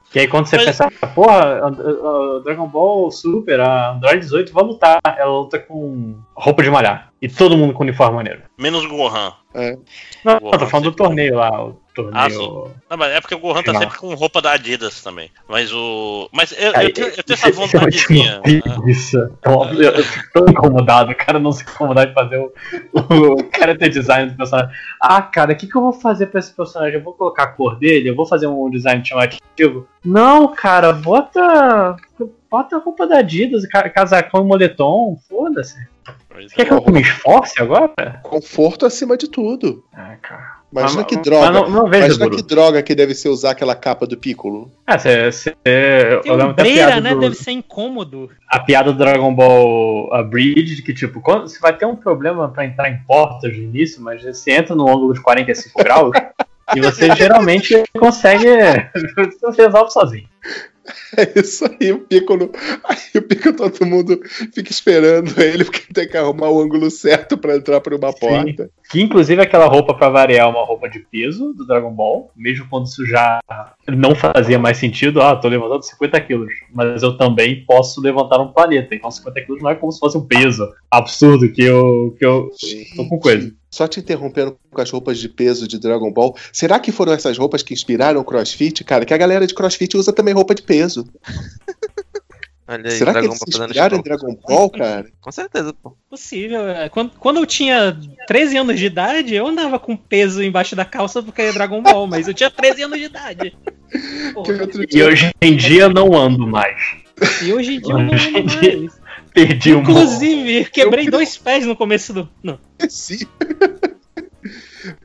Que 0.09 0.19
aí 0.19 0.27
quando 0.27 0.45
você 0.45 0.55
Mas- 0.55 0.65
pensa, 0.65 0.89
porra, 1.13 1.35
a- 1.59 1.67
a- 1.67 2.39
Dragon 2.43 2.65
Ball 2.67 3.11
Super, 3.11 3.59
a 3.59 3.91
Android 3.91 4.19
18 4.21 4.53
vai 4.53 4.63
lutar. 4.63 4.99
Ela 5.05 5.31
luta 5.39 5.59
com 5.59 6.15
roupa 6.33 6.63
de 6.63 6.69
malhar. 6.69 7.11
E 7.21 7.27
todo 7.29 7.57
mundo 7.57 7.73
com 7.73 7.83
uniforme 7.83 8.15
maneiro. 8.15 8.41
Menos 8.57 8.83
o 8.85 8.89
Gohan. 8.89 9.33
É. 9.53 9.77
Não, 10.23 10.33
Gohan 10.41 10.57
tô 10.57 10.65
falando 10.67 10.91
do 10.91 10.95
torneio 10.95 11.35
lá, 11.35 11.65
o 11.65 11.77
torneio. 12.03 12.23
Ah, 12.26 12.30
sim. 12.30 12.72
Não, 12.90 12.98
mas 12.98 13.11
é 13.14 13.22
porque 13.22 13.36
o 13.36 13.40
Gohan 13.40 13.64
tá 13.64 13.73
Não. 13.73 13.80
sempre 13.82 13.98
com 13.98 14.14
roupa 14.15 14.41
da 14.41 14.52
Adidas 14.53 15.02
também. 15.02 15.30
Mas 15.48 15.72
o. 15.73 16.30
Mas 16.32 16.52
eu, 16.57 16.72
Aí, 16.76 16.88
eu 16.88 16.94
tenho, 16.94 17.07
eu 17.07 17.23
tenho 17.23 17.36
isso- 17.36 17.48
essa 17.48 17.49
isso 17.49 17.61
é 17.61 17.65
vontadezinha. 17.80 18.34
né? 18.45 18.61
preguiça. 18.61 19.32
Então, 19.40 19.73
eu, 19.73 19.91
eu 19.91 20.03
fico 20.03 20.30
tão 20.34 20.45
incomodado, 20.49 21.11
o 21.11 21.15
cara 21.15 21.40
não 21.40 21.52
se 21.52 21.64
incomodar 21.64 22.07
de 22.07 22.14
fazer 22.14 22.38
o, 22.38 22.52
o 22.94 23.44
cara 23.52 23.78
ter 23.78 23.90
design 23.90 24.32
do 24.32 24.38
personagem. 24.38 24.72
Ah, 25.02 25.22
cara, 25.22 25.53
o 25.53 25.56
que, 25.56 25.68
que 25.68 25.76
eu 25.78 25.82
vou 25.82 25.94
fazer 25.94 26.28
pra 26.28 26.40
esse 26.40 26.52
personagem? 26.53 26.95
Eu 26.95 27.03
vou 27.03 27.14
colocar 27.14 27.44
a 27.44 27.48
cor 27.48 27.78
dele? 27.78 28.10
Eu 28.10 28.15
vou 28.15 28.26
fazer 28.26 28.48
um 28.48 28.69
design 28.69 29.03
chamativo? 29.06 29.88
Não, 30.03 30.48
cara, 30.48 30.91
bota. 30.94 31.95
Bota 32.49 32.76
a 32.76 32.80
roupa 32.80 33.07
da 33.07 33.19
Adidas, 33.19 33.65
ca- 33.65 33.90
casacão 33.90 34.41
e 34.41 34.45
moletom, 34.45 35.18
foda-se. 35.30 35.88
Pois 36.30 36.52
Quer 36.53 36.61
é. 36.64 36.65
que 36.65 36.73
eu 36.73 36.84
me 36.91 37.02
esforce 37.02 37.61
agora? 37.61 38.19
Conforto 38.23 38.86
acima 38.86 39.15
de 39.18 39.28
tudo. 39.30 39.84
Ah, 39.94 40.15
cara. 40.22 40.61
Imagina 40.72 41.02
Mas- 41.02 41.10
que 41.10 41.15
mas 41.15 41.23
droga. 41.26 41.52
não, 41.52 41.69
não 41.69 41.84
vejo 41.90 42.06
Imagina 42.06 42.26
Boruto. 42.26 42.44
que 42.44 42.49
droga 42.49 42.82
que 42.82 42.95
deve 42.95 43.14
ser 43.14 43.28
usar 43.28 43.52
aquela 43.52 43.76
capa 43.76 44.07
do 44.07 44.18
Piccolo. 44.18 44.72
Ah, 44.88 44.98
cê, 44.98 45.30
cê, 45.32 45.52
Tem 45.64 45.73
eu 45.73 46.36
lembro 46.36 46.52
até 46.52 46.61
a 46.61 46.65
ombreira, 46.65 46.88
piada 46.88 47.02
né? 47.02 47.14
do- 47.14 47.19
Deve 47.19 47.36
ser 47.36 47.52
incômodo. 47.52 48.30
a 48.49 48.60
piada 48.60 48.94
do 48.94 48.98
Dragon 48.98 49.34
Ball 49.36 50.14
a 50.14 50.23
Bridge, 50.23 50.82
que 50.82 50.94
tipo, 50.94 51.19
quando 51.19 51.49
você 51.49 51.60
vai 51.60 51.76
ter 51.76 51.86
um 51.86 51.95
problema 51.95 52.48
pra 52.49 52.65
entrar 52.65 52.90
em 52.90 52.98
portas 53.03 53.52
no 53.56 53.61
início, 53.64 54.02
mas 54.02 54.23
você 54.23 54.52
entra 54.52 54.73
no 54.73 54.88
ângulo 54.88 55.14
de 55.14 55.22
45 55.22 55.84
graus 55.84 56.11
e 56.73 56.80
você 56.80 57.14
geralmente 57.18 57.84
consegue. 57.99 58.45
Você 59.41 59.64
resolve 59.64 59.91
sozinho. 59.91 60.28
É 61.17 61.39
isso 61.39 61.65
aí, 61.65 61.91
o 61.91 61.99
Piccolo. 61.99 62.51
Aí 62.83 62.97
o 63.15 63.21
Piccolo, 63.21 63.55
todo 63.55 63.85
mundo 63.85 64.19
fica 64.53 64.71
esperando 64.71 65.39
ele, 65.39 65.65
porque 65.65 65.93
tem 65.93 66.07
que 66.07 66.17
arrumar 66.17 66.49
o 66.49 66.61
ângulo 66.61 66.89
certo 66.89 67.37
pra 67.37 67.55
entrar 67.55 67.81
por 67.81 67.93
uma 67.93 68.13
porta. 68.13 68.69
Que 68.91 69.01
inclusive 69.01 69.41
aquela 69.41 69.68
roupa 69.68 69.93
pra 69.93 70.09
variar 70.09 70.45
é 70.45 70.49
uma 70.49 70.65
roupa 70.65 70.89
de 70.89 70.99
peso 70.99 71.53
do 71.53 71.65
Dragon 71.65 71.91
Ball, 71.93 72.30
mesmo 72.35 72.68
quando 72.69 72.88
isso 72.88 73.05
já 73.05 73.39
não 73.88 74.13
fazia 74.13 74.59
mais 74.59 74.77
sentido. 74.77 75.22
Ah, 75.22 75.34
tô 75.34 75.47
levantando 75.47 75.84
50 75.84 76.19
quilos, 76.22 76.51
mas 76.73 77.01
eu 77.01 77.15
também 77.15 77.63
posso 77.65 78.01
levantar 78.01 78.41
um 78.41 78.51
planeta. 78.51 78.93
Então 78.93 79.09
50 79.09 79.41
quilos 79.45 79.63
não 79.63 79.69
é 79.69 79.76
como 79.76 79.93
se 79.93 79.99
fosse 79.99 80.18
um 80.18 80.27
peso 80.27 80.68
absurdo 80.91 81.49
que 81.53 81.63
eu, 81.63 82.13
que 82.19 82.26
eu 82.26 82.51
tô 82.97 83.07
com 83.07 83.18
coisa. 83.18 83.53
Só 83.69 83.88
te 83.88 84.01
interrompendo 84.01 84.57
com 84.69 84.81
as 84.81 84.91
roupas 84.91 85.18
de 85.18 85.30
peso 85.30 85.65
de 85.65 85.80
Dragon 85.80 86.11
Ball. 86.11 86.35
Será 86.51 86.77
que 86.77 86.91
foram 86.91 87.13
essas 87.13 87.38
roupas 87.38 87.63
que 87.63 87.73
inspiraram 87.73 88.19
o 88.19 88.26
CrossFit, 88.26 88.84
cara? 88.84 89.05
Que 89.05 89.13
a 89.13 89.18
galera 89.18 89.47
de 89.47 89.53
CrossFit 89.53 89.95
usa 89.95 90.11
também 90.11 90.34
roupa 90.34 90.53
de 90.53 90.63
peso. 90.63 91.07
Olha 92.72 92.89
aí, 92.89 92.98
Será 92.98 93.11
que 93.11 93.19
Dragon 93.19 93.27
eles 93.27 93.39
Ball 93.39 93.48
se 93.52 93.60
inspiraram 93.60 93.98
em. 93.98 94.02
Dragon 94.02 94.38
Ball, 94.48 94.69
cara? 94.69 95.11
Com 95.19 95.31
certeza, 95.31 95.73
pô. 95.73 95.98
Possível. 96.10 96.69
é. 96.69 96.88
Quando, 96.88 97.11
quando 97.19 97.38
eu 97.38 97.45
tinha 97.45 97.98
13 98.27 98.57
anos 98.57 98.80
de 98.80 98.85
idade, 98.85 99.35
eu 99.35 99.45
andava 99.45 99.77
com 99.77 99.98
peso 99.98 100.41
embaixo 100.41 100.73
da 100.73 100.85
calça 100.85 101.22
porque 101.22 101.41
era 101.41 101.52
Dragon 101.52 101.81
Ball, 101.81 102.07
mas 102.07 102.30
eu 102.30 102.34
tinha 102.34 102.49
13 102.49 102.84
anos 102.84 102.98
de 102.98 103.06
idade. 103.06 103.57
Que 104.45 104.53
outro 104.53 104.85
E 104.89 105.03
hoje 105.03 105.31
em 105.41 105.57
dia 105.57 105.89
não 105.89 106.14
ando 106.14 106.48
mais. 106.48 106.81
E 107.43 107.52
hoje 107.52 107.76
em 107.76 107.81
dia 107.81 107.91
eu 107.91 107.98
não 107.98 108.14
ando 108.14 108.56
mais. 108.56 109.02
Perdi 109.34 109.76
um 109.76 109.81
Inclusive, 109.81 110.64
quebrei 110.72 111.10
dois 111.10 111.38
pés 111.38 111.65
no 111.65 111.76
começo 111.76 112.14
do. 112.14 112.30
Não. 112.41 112.57
Sim. 112.88 113.27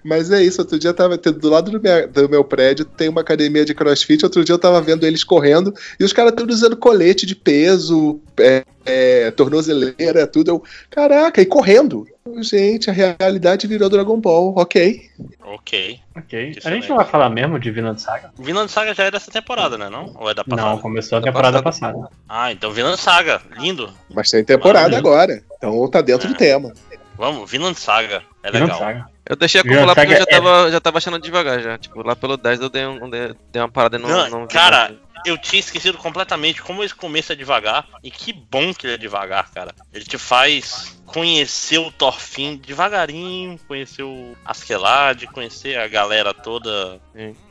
Mas 0.04 0.30
é 0.30 0.42
isso, 0.42 0.60
outro 0.60 0.78
dia 0.78 0.90
eu 0.90 0.94
tava 0.94 1.16
do 1.16 1.48
lado 1.50 1.70
do 1.70 1.80
meu, 1.80 2.08
do 2.08 2.28
meu 2.28 2.44
prédio 2.44 2.84
tem 2.84 3.08
uma 3.08 3.20
academia 3.20 3.64
de 3.64 3.74
crossfit, 3.74 4.24
outro 4.24 4.44
dia 4.44 4.54
eu 4.54 4.58
tava 4.58 4.80
vendo 4.80 5.06
eles 5.06 5.24
correndo 5.24 5.72
e 5.98 6.04
os 6.04 6.12
caras 6.12 6.32
todos 6.32 6.56
usando 6.56 6.76
colete 6.76 7.26
de 7.26 7.34
peso, 7.34 8.20
é, 8.38 8.64
é, 8.84 9.30
tornozeleira, 9.32 10.26
tudo. 10.26 10.50
Eu, 10.50 10.62
caraca, 10.90 11.40
e 11.40 11.46
correndo. 11.46 12.06
Gente, 12.40 12.90
a 12.90 12.92
realidade 12.92 13.66
virou 13.68 13.88
Dragon 13.88 14.18
Ball, 14.20 14.52
ok. 14.56 15.00
Ok. 15.44 16.00
Ok. 16.16 16.28
Que 16.28 16.36
A 16.36 16.40
gente 16.40 16.58
excelente. 16.58 16.88
não 16.88 16.96
vai 16.96 17.04
falar 17.06 17.30
mesmo 17.30 17.58
de 17.58 17.70
Vinland 17.70 18.00
Saga? 18.02 18.32
Vinland 18.38 18.70
Saga 18.70 18.92
já 18.94 19.04
é 19.04 19.10
dessa 19.12 19.30
temporada, 19.30 19.78
né? 19.78 19.88
Não? 19.88 20.12
Ou 20.18 20.28
é 20.28 20.34
da 20.34 20.42
passada? 20.42 20.68
Não, 20.70 20.78
começou 20.78 21.18
a 21.18 21.20
Da 21.20 21.26
temporada 21.26 21.62
passada. 21.62 21.92
passada. 21.94 22.10
Ah, 22.28 22.50
então 22.50 22.72
Vinland 22.72 23.00
Saga. 23.00 23.40
Lindo. 23.58 23.88
Mas 24.12 24.30
tem 24.30 24.42
temporada 24.44 24.88
Maravilha. 24.88 24.98
agora, 24.98 25.42
então 25.56 25.88
tá 25.88 26.00
dentro 26.00 26.26
do 26.28 26.34
É. 26.34 26.36
tema. 26.36 26.72
Vamos, 27.16 27.48
Vinland 27.50 27.78
Saga. 27.78 28.22
É 28.42 28.50
Vinland 28.50 28.72
legal. 28.72 28.78
Saga. 28.78 29.06
Eu 29.28 29.36
deixei 29.36 29.60
acumular 29.60 29.94
porque 29.94 30.12
eu 30.12 30.16
já 30.18 30.22
é- 30.22 30.26
tava, 30.26 30.70
já 30.70 30.80
tava 30.80 30.98
achando 30.98 31.18
devagar 31.18 31.60
já. 31.60 31.76
Tipo, 31.78 32.02
lá 32.06 32.14
pelo 32.14 32.36
10 32.36 32.60
eu 32.60 32.68
dei, 32.68 32.86
um, 32.86 33.10
dei, 33.10 33.34
dei 33.50 33.60
uma 33.62 33.68
parada 33.68 33.96
e 33.96 33.98
não, 34.00 34.08
Não, 34.08 34.30
não 34.30 34.46
cara. 34.46 34.94
Eu 35.24 35.38
tinha 35.38 35.60
esquecido 35.60 35.98
completamente 35.98 36.62
como 36.62 36.82
esse 36.84 36.94
começo 36.94 37.32
é 37.32 37.36
devagar. 37.36 37.86
E 38.02 38.10
que 38.10 38.32
bom 38.32 38.72
que 38.74 38.86
ele 38.86 38.94
é 38.94 38.98
devagar, 38.98 39.50
cara. 39.52 39.74
Ele 39.92 40.04
te 40.04 40.18
faz 40.18 40.96
conhecer 41.06 41.78
o 41.78 41.90
Thorfinn 41.92 42.56
devagarinho, 42.56 43.58
conhecer 43.68 44.02
o 44.02 44.34
Askeladd, 44.44 45.26
conhecer 45.28 45.78
a 45.78 45.86
galera 45.86 46.34
toda. 46.34 47.00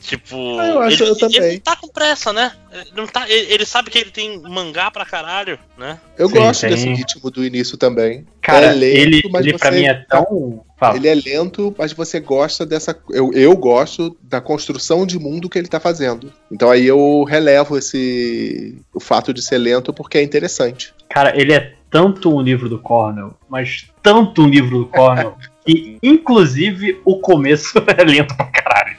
Tipo, 0.01 0.59
Ah, 0.59 0.67
eu 0.67 0.81
acho, 0.81 1.03
ele, 1.03 1.11
eu 1.11 1.17
também. 1.17 1.37
ele 1.41 1.53
não 1.53 1.59
tá 1.61 1.75
com 1.77 1.87
pressa, 1.87 2.33
né? 2.33 2.51
Ele, 2.71 2.91
não 2.95 3.07
tá, 3.07 3.29
ele, 3.29 3.53
ele 3.53 3.65
sabe 3.65 3.89
que 3.89 3.97
ele 3.97 4.11
tem 4.11 4.39
mangá 4.41 4.91
pra 4.91 5.05
caralho, 5.05 5.57
né? 5.77 5.99
Eu 6.17 6.27
Sim, 6.27 6.35
gosto 6.35 6.61
tem- 6.61 6.69
desse 6.71 6.87
ritmo 6.89 7.31
do 7.31 7.45
início 7.45 7.77
também. 7.77 8.25
Cara, 8.41 8.67
É 8.67 8.71
lento, 8.73 8.97
ele, 8.97 9.29
mas 9.31 9.45
ele 9.45 9.57
pra 9.57 9.71
mim 9.71 9.85
é 9.85 9.93
tão. 9.93 10.63
Fala. 10.77 10.97
Ele 10.97 11.07
é 11.07 11.15
lento, 11.15 11.73
mas 11.77 11.93
você 11.93 12.19
gosta 12.19 12.65
dessa. 12.65 12.95
Eu, 13.09 13.31
eu 13.33 13.55
gosto 13.55 14.15
da 14.21 14.41
construção 14.41 15.05
de 15.05 15.17
mundo 15.17 15.49
que 15.49 15.57
ele 15.57 15.69
tá 15.69 15.79
fazendo. 15.79 16.31
Então 16.51 16.69
aí 16.69 16.85
eu 16.85 17.23
relevo 17.23 17.54
esse. 17.77 18.81
o 18.93 18.99
fato 18.99 19.33
de 19.33 19.41
ser 19.41 19.57
lento 19.57 19.93
porque 19.93 20.17
é 20.17 20.23
interessante. 20.23 20.93
Cara, 21.09 21.39
ele 21.39 21.53
é 21.53 21.73
tanto 21.89 22.35
um 22.35 22.41
livro 22.41 22.67
do 22.67 22.79
Cornell, 22.79 23.35
mas 23.49 23.89
tanto 24.03 24.43
um 24.43 24.49
livro 24.49 24.79
do 24.79 24.85
Cornell, 24.87 25.35
que 25.65 25.97
inclusive 26.03 26.99
o 27.05 27.19
começo 27.19 27.77
é 27.97 28.03
lento 28.03 28.35
pra 28.35 28.47
caralho. 28.47 28.97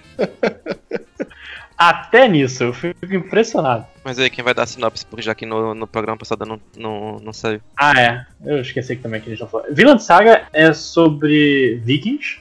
Até 1.76 2.26
nisso, 2.26 2.64
eu 2.64 2.72
fico 2.72 3.14
impressionado. 3.14 3.86
Mas 4.02 4.18
aí, 4.18 4.30
quem 4.30 4.42
vai 4.42 4.54
dar 4.54 4.62
a 4.62 4.66
sinopse? 4.66 5.04
Porque 5.04 5.20
já 5.20 5.34
que 5.34 5.44
no, 5.44 5.74
no 5.74 5.86
programa 5.86 6.16
passado 6.16 6.46
não, 6.46 6.58
não, 6.74 7.18
não 7.18 7.32
saiu. 7.34 7.60
Ah, 7.76 7.92
é. 8.00 8.26
Eu 8.42 8.62
esqueci 8.62 8.96
que 8.96 9.02
também 9.02 9.20
que 9.20 9.28
eles 9.28 9.38
já 9.38 9.46
falaram. 9.46 9.74
Vinland 9.74 10.02
Saga 10.02 10.46
é 10.54 10.72
sobre 10.72 11.78
vikings, 11.84 12.38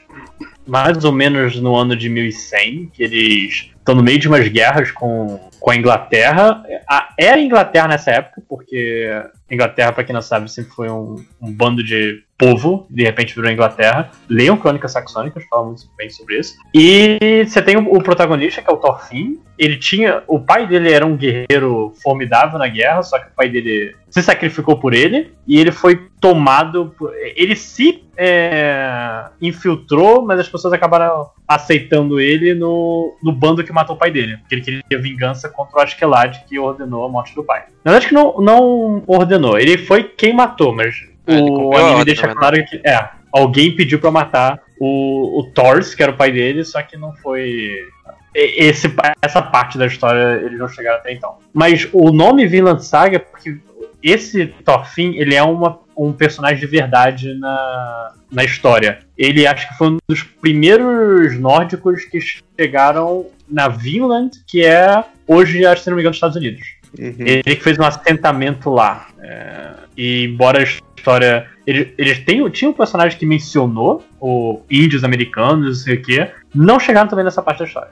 mais 0.66 1.04
ou 1.04 1.12
menos 1.12 1.60
no 1.60 1.76
ano 1.76 1.94
de 1.94 2.08
1100, 2.08 2.86
que 2.94 3.02
eles 3.02 3.75
estão 3.86 3.94
no 3.94 4.02
meio 4.02 4.18
de 4.18 4.26
umas 4.26 4.48
guerras 4.48 4.90
com, 4.90 5.38
com 5.60 5.70
a 5.70 5.76
Inglaterra. 5.76 6.64
A, 6.88 7.14
era 7.16 7.36
a 7.36 7.40
Inglaterra 7.40 7.86
nessa 7.86 8.10
época, 8.10 8.42
porque 8.48 9.08
Inglaterra, 9.48 9.92
pra 9.92 10.02
quem 10.02 10.12
não 10.12 10.20
sabe, 10.20 10.50
sempre 10.50 10.72
foi 10.72 10.90
um, 10.90 11.24
um 11.40 11.52
bando 11.52 11.84
de 11.84 12.24
povo, 12.38 12.86
de 12.90 13.02
repente 13.02 13.34
virou 13.34 13.50
Inglaterra. 13.50 14.10
Leiam 14.28 14.56
Crônicas 14.56 14.92
Saxônicas, 14.92 15.44
falam 15.48 15.66
muito 15.66 15.82
bem 15.96 16.10
sobre 16.10 16.38
isso. 16.38 16.56
E 16.74 17.44
você 17.46 17.62
tem 17.62 17.76
o, 17.76 17.94
o 17.94 18.02
protagonista, 18.02 18.62
que 18.62 18.70
é 18.70 18.72
o 18.72 18.76
Thorfinn. 18.76 19.38
Ele 19.58 19.76
tinha. 19.76 20.22
O 20.26 20.38
pai 20.38 20.66
dele 20.66 20.92
era 20.92 21.06
um 21.06 21.16
guerreiro 21.16 21.94
formidável 22.02 22.58
na 22.58 22.68
guerra, 22.68 23.02
só 23.02 23.18
que 23.18 23.28
o 23.28 23.34
pai 23.34 23.48
dele 23.48 23.94
se 24.10 24.22
sacrificou 24.22 24.78
por 24.78 24.92
ele 24.92 25.32
e 25.46 25.58
ele 25.58 25.72
foi 25.72 26.08
tomado. 26.20 26.94
Por, 26.98 27.12
ele 27.14 27.56
se 27.56 28.04
é, 28.18 29.24
infiltrou, 29.40 30.26
mas 30.26 30.40
as 30.40 30.48
pessoas 30.48 30.74
acabaram 30.74 31.30
aceitando 31.48 32.20
ele 32.20 32.54
no, 32.54 33.16
no 33.22 33.32
bando 33.32 33.64
que 33.64 33.72
matou 33.72 33.96
o 33.96 33.98
pai 33.98 34.10
dele. 34.10 34.36
Porque 34.36 34.54
ele 34.56 34.62
queria 34.62 35.02
vingança 35.02 35.48
contra 35.48 35.78
o 35.78 35.82
Askeladd, 35.82 36.44
que 36.46 36.58
ordenou 36.58 37.06
a 37.06 37.08
morte 37.08 37.34
do 37.34 37.42
pai. 37.42 37.64
Na 37.82 37.92
verdade, 37.92 38.08
que 38.08 38.14
não, 38.14 38.38
não 38.40 39.02
ordenou. 39.06 39.58
Ele 39.58 39.78
foi 39.78 40.04
quem 40.04 40.34
matou, 40.34 40.74
mas 40.74 41.15
É, 41.26 41.40
o 41.40 41.72
anime 41.74 41.90
ordem, 41.90 42.04
deixa 42.04 42.26
na 42.26 42.34
claro 42.34 42.64
que 42.64 42.80
é, 42.84 43.08
alguém 43.32 43.74
pediu 43.74 43.98
pra 43.98 44.10
matar 44.10 44.60
o, 44.78 45.40
o 45.40 45.44
Thors, 45.52 45.94
que 45.94 46.02
era 46.02 46.12
o 46.12 46.16
pai 46.16 46.32
dele, 46.32 46.64
só 46.64 46.82
que 46.82 46.96
não 46.96 47.12
foi. 47.14 47.88
Esse, 48.34 48.94
essa 49.22 49.40
parte 49.40 49.78
da 49.78 49.86
história 49.86 50.42
eles 50.44 50.58
não 50.58 50.68
chegaram 50.68 50.98
até 50.98 51.12
então. 51.12 51.38
Mas 51.54 51.88
o 51.92 52.12
nome 52.12 52.46
Vinland 52.46 52.84
Saga, 52.84 53.18
porque 53.18 53.58
esse 54.02 54.46
Thorfinn, 54.64 55.14
ele 55.14 55.34
é 55.34 55.42
uma, 55.42 55.80
um 55.96 56.12
personagem 56.12 56.58
de 56.58 56.66
verdade 56.66 57.34
na, 57.34 58.12
na 58.30 58.44
história. 58.44 59.00
Ele 59.16 59.46
acho 59.46 59.68
que 59.68 59.78
foi 59.78 59.88
um 59.88 59.98
dos 60.06 60.22
primeiros 60.22 61.38
nórdicos 61.38 62.04
que 62.04 62.18
chegaram 62.58 63.26
na 63.48 63.68
Vinland, 63.68 64.32
que 64.46 64.64
é 64.64 65.02
hoje, 65.26 65.64
acho 65.64 65.76
que 65.76 65.84
se 65.84 65.90
não 65.90 65.96
me 65.96 66.02
engano, 66.02 66.10
nos 66.10 66.16
Estados 66.16 66.36
Unidos. 66.36 66.62
Uhum. 66.98 67.14
Ele 67.18 67.42
que 67.42 67.62
fez 67.62 67.78
um 67.78 67.84
assentamento 67.84 68.70
lá. 68.70 69.08
É, 69.20 69.85
e 69.96 70.24
embora 70.24 70.60
a 70.60 70.62
história. 70.62 71.46
Ele, 71.66 71.92
eles 71.98 72.18
têm, 72.20 72.48
tinha 72.50 72.70
um 72.70 72.74
personagem 72.74 73.18
que 73.18 73.26
mencionou 73.26 74.04
o 74.20 74.60
índios 74.70 75.02
americanos, 75.02 75.78
não 75.78 75.84
sei 75.84 75.94
o 75.96 76.02
quê. 76.02 76.30
Não 76.56 76.80
chegaram 76.80 77.08
também 77.08 77.24
nessa 77.24 77.42
parte 77.42 77.58
da 77.58 77.64
história. 77.66 77.90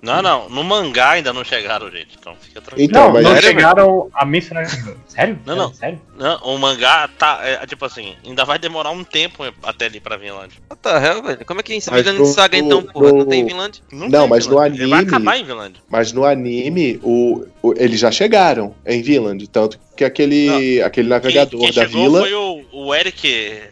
Não, 0.00 0.22
não. 0.22 0.48
No 0.48 0.62
mangá 0.62 1.10
ainda 1.10 1.32
não 1.32 1.42
chegaram, 1.44 1.90
gente. 1.90 2.16
Então 2.18 2.34
fica 2.40 2.60
tranquilo. 2.60 2.88
Então, 2.88 3.04
não, 3.06 3.12
mas 3.12 3.24
não 3.24 3.36
chegaram 3.36 4.10
a 4.14 4.24
mencionar. 4.24 4.66
Sério? 5.08 5.38
Não, 5.44 5.56
não. 5.56 5.74
Sério? 5.74 6.00
Não, 6.16 6.36
o 6.44 6.58
mangá 6.58 7.08
tá. 7.18 7.40
é, 7.42 7.66
tipo 7.66 7.84
assim, 7.84 8.14
ainda 8.24 8.44
vai 8.44 8.58
demorar 8.58 8.90
um 8.90 9.02
tempo 9.02 9.44
até 9.62 9.86
ali 9.86 9.98
pra 10.00 10.16
Vinland. 10.16 10.54
What 10.70 10.80
the 10.82 10.90
hell, 11.06 11.22
velho? 11.22 11.44
Como 11.44 11.60
é 11.60 11.62
que 11.62 11.72
é 11.72 11.76
isso? 11.76 11.90
Mas 11.90 12.02
Vinland 12.02 12.20
no- 12.20 12.26
Saga 12.26 12.56
então, 12.56 12.80
no- 12.82 12.92
porra? 12.92 13.12
Não 13.12 13.26
tem 13.26 13.44
Vinland? 13.44 13.82
Não, 13.90 14.08
tem 14.08 14.28
mas 14.28 14.46
no 14.46 14.50
Vinland. 14.52 14.78
Ele 14.80 14.90
vai 14.90 14.98
anime- 15.00 15.14
acabar 15.16 15.36
em 15.38 15.44
Vinland. 15.44 15.82
Mas 15.88 16.12
no 16.12 16.24
anime, 16.24 17.00
o, 17.02 17.44
o- 17.62 17.74
eles 17.76 17.98
já 18.00 18.10
chegaram 18.12 18.74
em 18.86 19.02
Vinland. 19.02 19.46
Tanto 19.48 19.78
que 19.96 20.04
aquele, 20.04 20.80
aquele 20.82 21.08
Quem, 21.08 21.16
navegador 21.16 21.60
quem 21.60 21.72
da 21.72 21.82
chegou 21.86 22.02
vila. 22.04 22.20
foi 22.20 22.34
o, 22.34 22.64
o 22.72 22.94
Eric. 22.94 23.26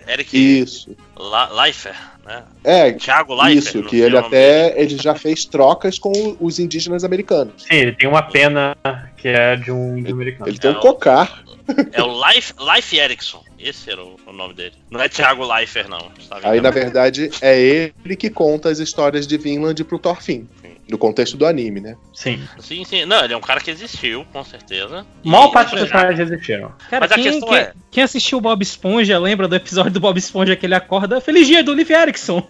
Eric 0.08 0.36
Isso. 0.60 0.96
La, 1.16 1.48
Leifer, 1.62 1.94
né? 2.24 2.42
É, 2.64 2.92
Thiago 2.92 3.34
Leifer. 3.34 3.58
isso, 3.58 3.82
que 3.82 3.96
ele 4.00 4.16
até 4.16 4.80
ele 4.80 4.96
já 4.96 5.14
fez 5.14 5.44
trocas 5.44 5.98
com 5.98 6.36
os 6.40 6.58
indígenas 6.58 7.04
americanos. 7.04 7.54
Sim, 7.62 7.74
ele 7.74 7.92
tem 7.92 8.08
uma 8.08 8.22
pena 8.22 8.76
que 9.16 9.28
é 9.28 9.56
de 9.56 9.70
um 9.72 9.98
índio 9.98 10.14
americano. 10.14 10.48
Ele 10.48 10.58
tem 10.58 10.70
É, 10.70 10.74
um 10.74 10.78
o- 10.78 10.80
cocar. 10.80 11.42
É 11.92 12.02
o 12.02 12.28
Life, 12.28 12.52
Life 12.58 12.98
Erickson. 12.98 13.42
Esse 13.58 13.88
era 13.90 14.02
o, 14.02 14.16
o 14.26 14.32
nome 14.32 14.52
dele. 14.52 14.72
Não 14.90 15.00
é 15.00 15.08
Thiago 15.08 15.46
Leifer, 15.46 15.88
não. 15.88 16.10
Tá? 16.28 16.40
Aí, 16.42 16.60
na 16.60 16.70
verdade, 16.70 17.30
é 17.40 17.56
ele 17.58 18.16
que 18.16 18.28
conta 18.28 18.68
as 18.68 18.80
histórias 18.80 19.28
de 19.28 19.38
Vinland 19.38 19.82
pro 19.84 19.96
Thorfinn. 19.98 20.48
No 20.92 20.98
contexto 20.98 21.38
do 21.38 21.46
anime, 21.46 21.80
né? 21.80 21.96
Sim. 22.12 22.38
Sim, 22.58 22.84
sim. 22.84 23.06
Não, 23.06 23.24
ele 23.24 23.32
é 23.32 23.36
um 23.36 23.40
cara 23.40 23.58
que 23.60 23.70
existiu, 23.70 24.26
com 24.30 24.44
certeza. 24.44 25.06
A 25.24 25.28
maior 25.28 25.48
E- 25.48 25.52
parte 25.52 25.70
dos 25.70 25.80
personagens 25.80 26.20
existiram. 26.20 26.70
Cara, 26.90 27.00
Mas 27.00 27.12
a 27.12 27.14
quem, 27.14 27.24
questão 27.24 27.48
quem- 27.48 27.58
é- 27.58 27.72
quem 27.90 28.04
assistiu 28.04 28.36
o 28.36 28.40
Bob 28.42 28.62
Esponja 28.62 29.18
lembra 29.18 29.48
do 29.48 29.56
episódio 29.56 29.90
do 29.90 30.00
Bob 30.00 30.18
Esponja 30.18 30.54
que 30.54 30.66
ele 30.66 30.74
acorda 30.74 31.18
Feliz 31.18 31.46
dia 31.46 31.64
do 31.64 31.72
Liv 31.72 31.90
Erickson. 31.90 32.46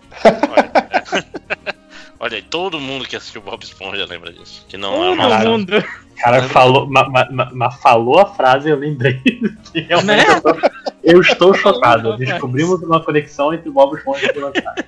Olha 2.18 2.36
aí, 2.36 2.42
todo 2.42 2.78
mundo 2.78 3.04
que 3.06 3.16
assistiu 3.16 3.40
Bob 3.42 3.62
Esponja 3.64 4.04
lembra 4.06 4.32
disso. 4.32 4.64
Que 4.68 4.76
não 4.76 4.92
é 4.94 5.06
Todo 5.08 5.12
uma 5.14 5.28
Caralho. 5.28 5.50
mundo. 5.50 5.78
O 5.78 6.14
cara 6.22 6.42
falou, 6.44 6.86
ma, 6.88 7.08
ma- 7.08 7.50
ma- 7.52 7.70
falou 7.72 8.20
a 8.20 8.26
frase 8.26 8.70
eu 8.70 8.76
lembrei. 8.76 9.20
que 9.72 9.80
realmente 9.80 10.26
Né? 10.28 10.34
eu, 10.34 10.40
tô, 10.42 10.56
eu 11.02 11.20
estou 11.20 11.54
chocado. 11.54 12.16
Descobrimos 12.16 12.80
uma 12.82 13.02
conexão 13.02 13.52
entre 13.52 13.68
Bob 13.70 13.96
Esponja 13.96 14.26
e 14.26 14.34
Saga. 14.40 14.86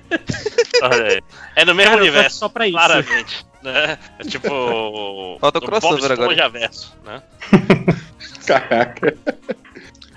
Olha 0.91 1.05
aí. 1.13 1.21
É 1.55 1.65
no 1.65 1.75
mesmo 1.75 1.91
Cara, 1.91 2.01
universo. 2.03 2.37
só 2.37 2.49
pra 2.49 2.67
isso. 2.67 2.77
Claramente. 2.77 3.45
Né? 3.63 3.97
É 4.19 4.23
tipo. 4.23 5.37
Falta 5.41 5.59
o 5.59 5.61
crossover 5.61 6.11
agora. 6.11 6.49
Verso, 6.49 6.93
né? 7.03 7.21
Caraca. 8.45 9.17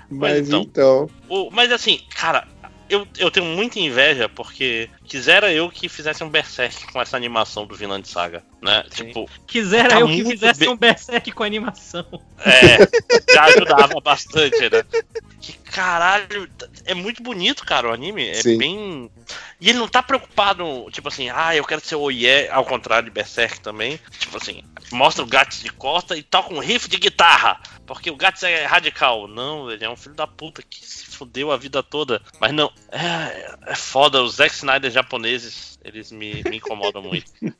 Mas 0.09 0.39
Mas 0.39 0.47
então. 0.47 0.61
então. 0.61 1.09
O- 1.27 1.49
mas 1.51 1.71
assim, 1.71 1.99
cara, 2.15 2.47
eu, 2.89 3.07
eu 3.17 3.29
tenho 3.29 3.45
muita 3.45 3.79
inveja 3.79 4.27
porque 4.27 4.89
quisera 5.05 5.51
eu 5.53 5.69
que 5.69 5.87
fizesse 5.87 6.23
um 6.23 6.29
Berserk 6.29 6.91
com 6.91 6.99
essa 7.01 7.15
animação 7.15 7.65
do 7.65 7.75
Vinland 7.75 8.07
Saga, 8.07 8.43
né? 8.61 8.83
Sim. 8.89 9.07
Tipo, 9.07 9.29
Quisera 9.45 9.89
Tá 9.89 9.99
eu 9.99 10.07
que 10.07 10.25
fizesse 10.25 10.59
bem- 10.61 10.69
um 10.69 10.77
Berserk 10.77 11.31
com 11.31 11.43
animação. 11.43 12.05
é, 12.39 13.33
já 13.33 13.43
ajudava 13.45 13.99
bastante, 14.01 14.59
né? 14.61 14.83
Que 15.49 15.57
caralho, 15.71 16.47
é 16.85 16.93
muito 16.93 17.23
bonito, 17.23 17.65
cara, 17.65 17.89
o 17.89 17.91
anime. 17.91 18.27
É 18.27 18.35
Sim. 18.35 18.57
bem. 18.57 19.11
E 19.59 19.69
ele 19.69 19.79
não 19.79 19.87
tá 19.87 20.03
preocupado, 20.03 20.87
tipo 20.91 21.07
assim, 21.07 21.29
ah, 21.29 21.55
eu 21.55 21.65
quero 21.65 21.83
ser 21.83 21.95
o 21.95 22.01
Oye, 22.01 22.47
ao 22.49 22.63
contrário 22.63 23.05
de 23.05 23.13
Berserk 23.13 23.59
também. 23.59 23.99
Tipo 24.19 24.37
assim, 24.37 24.63
mostra 24.91 25.23
o 25.23 25.27
Gats 25.27 25.61
de 25.61 25.71
costa 25.71 26.15
e 26.15 26.21
toca 26.21 26.53
um 26.53 26.59
riff 26.59 26.87
de 26.87 26.97
guitarra. 26.97 27.59
Porque 27.87 28.11
o 28.11 28.15
Gats 28.15 28.43
é 28.43 28.65
radical. 28.65 29.27
Não, 29.27 29.71
ele 29.71 29.83
é 29.83 29.89
um 29.89 29.95
filho 29.95 30.13
da 30.13 30.27
puta 30.27 30.61
que 30.61 30.85
se 30.85 31.05
fudeu 31.05 31.51
a 31.51 31.57
vida 31.57 31.81
toda. 31.81 32.21
Mas 32.39 32.53
não, 32.53 32.71
é, 32.91 33.55
é 33.71 33.75
foda, 33.75 34.21
os 34.21 34.35
Zack 34.35 34.53
Snyder 34.53 34.91
japoneses, 34.91 35.68
eles 35.83 36.11
me, 36.11 36.43
me 36.49 36.57
incomodam 36.57 37.01
muito. 37.01 37.25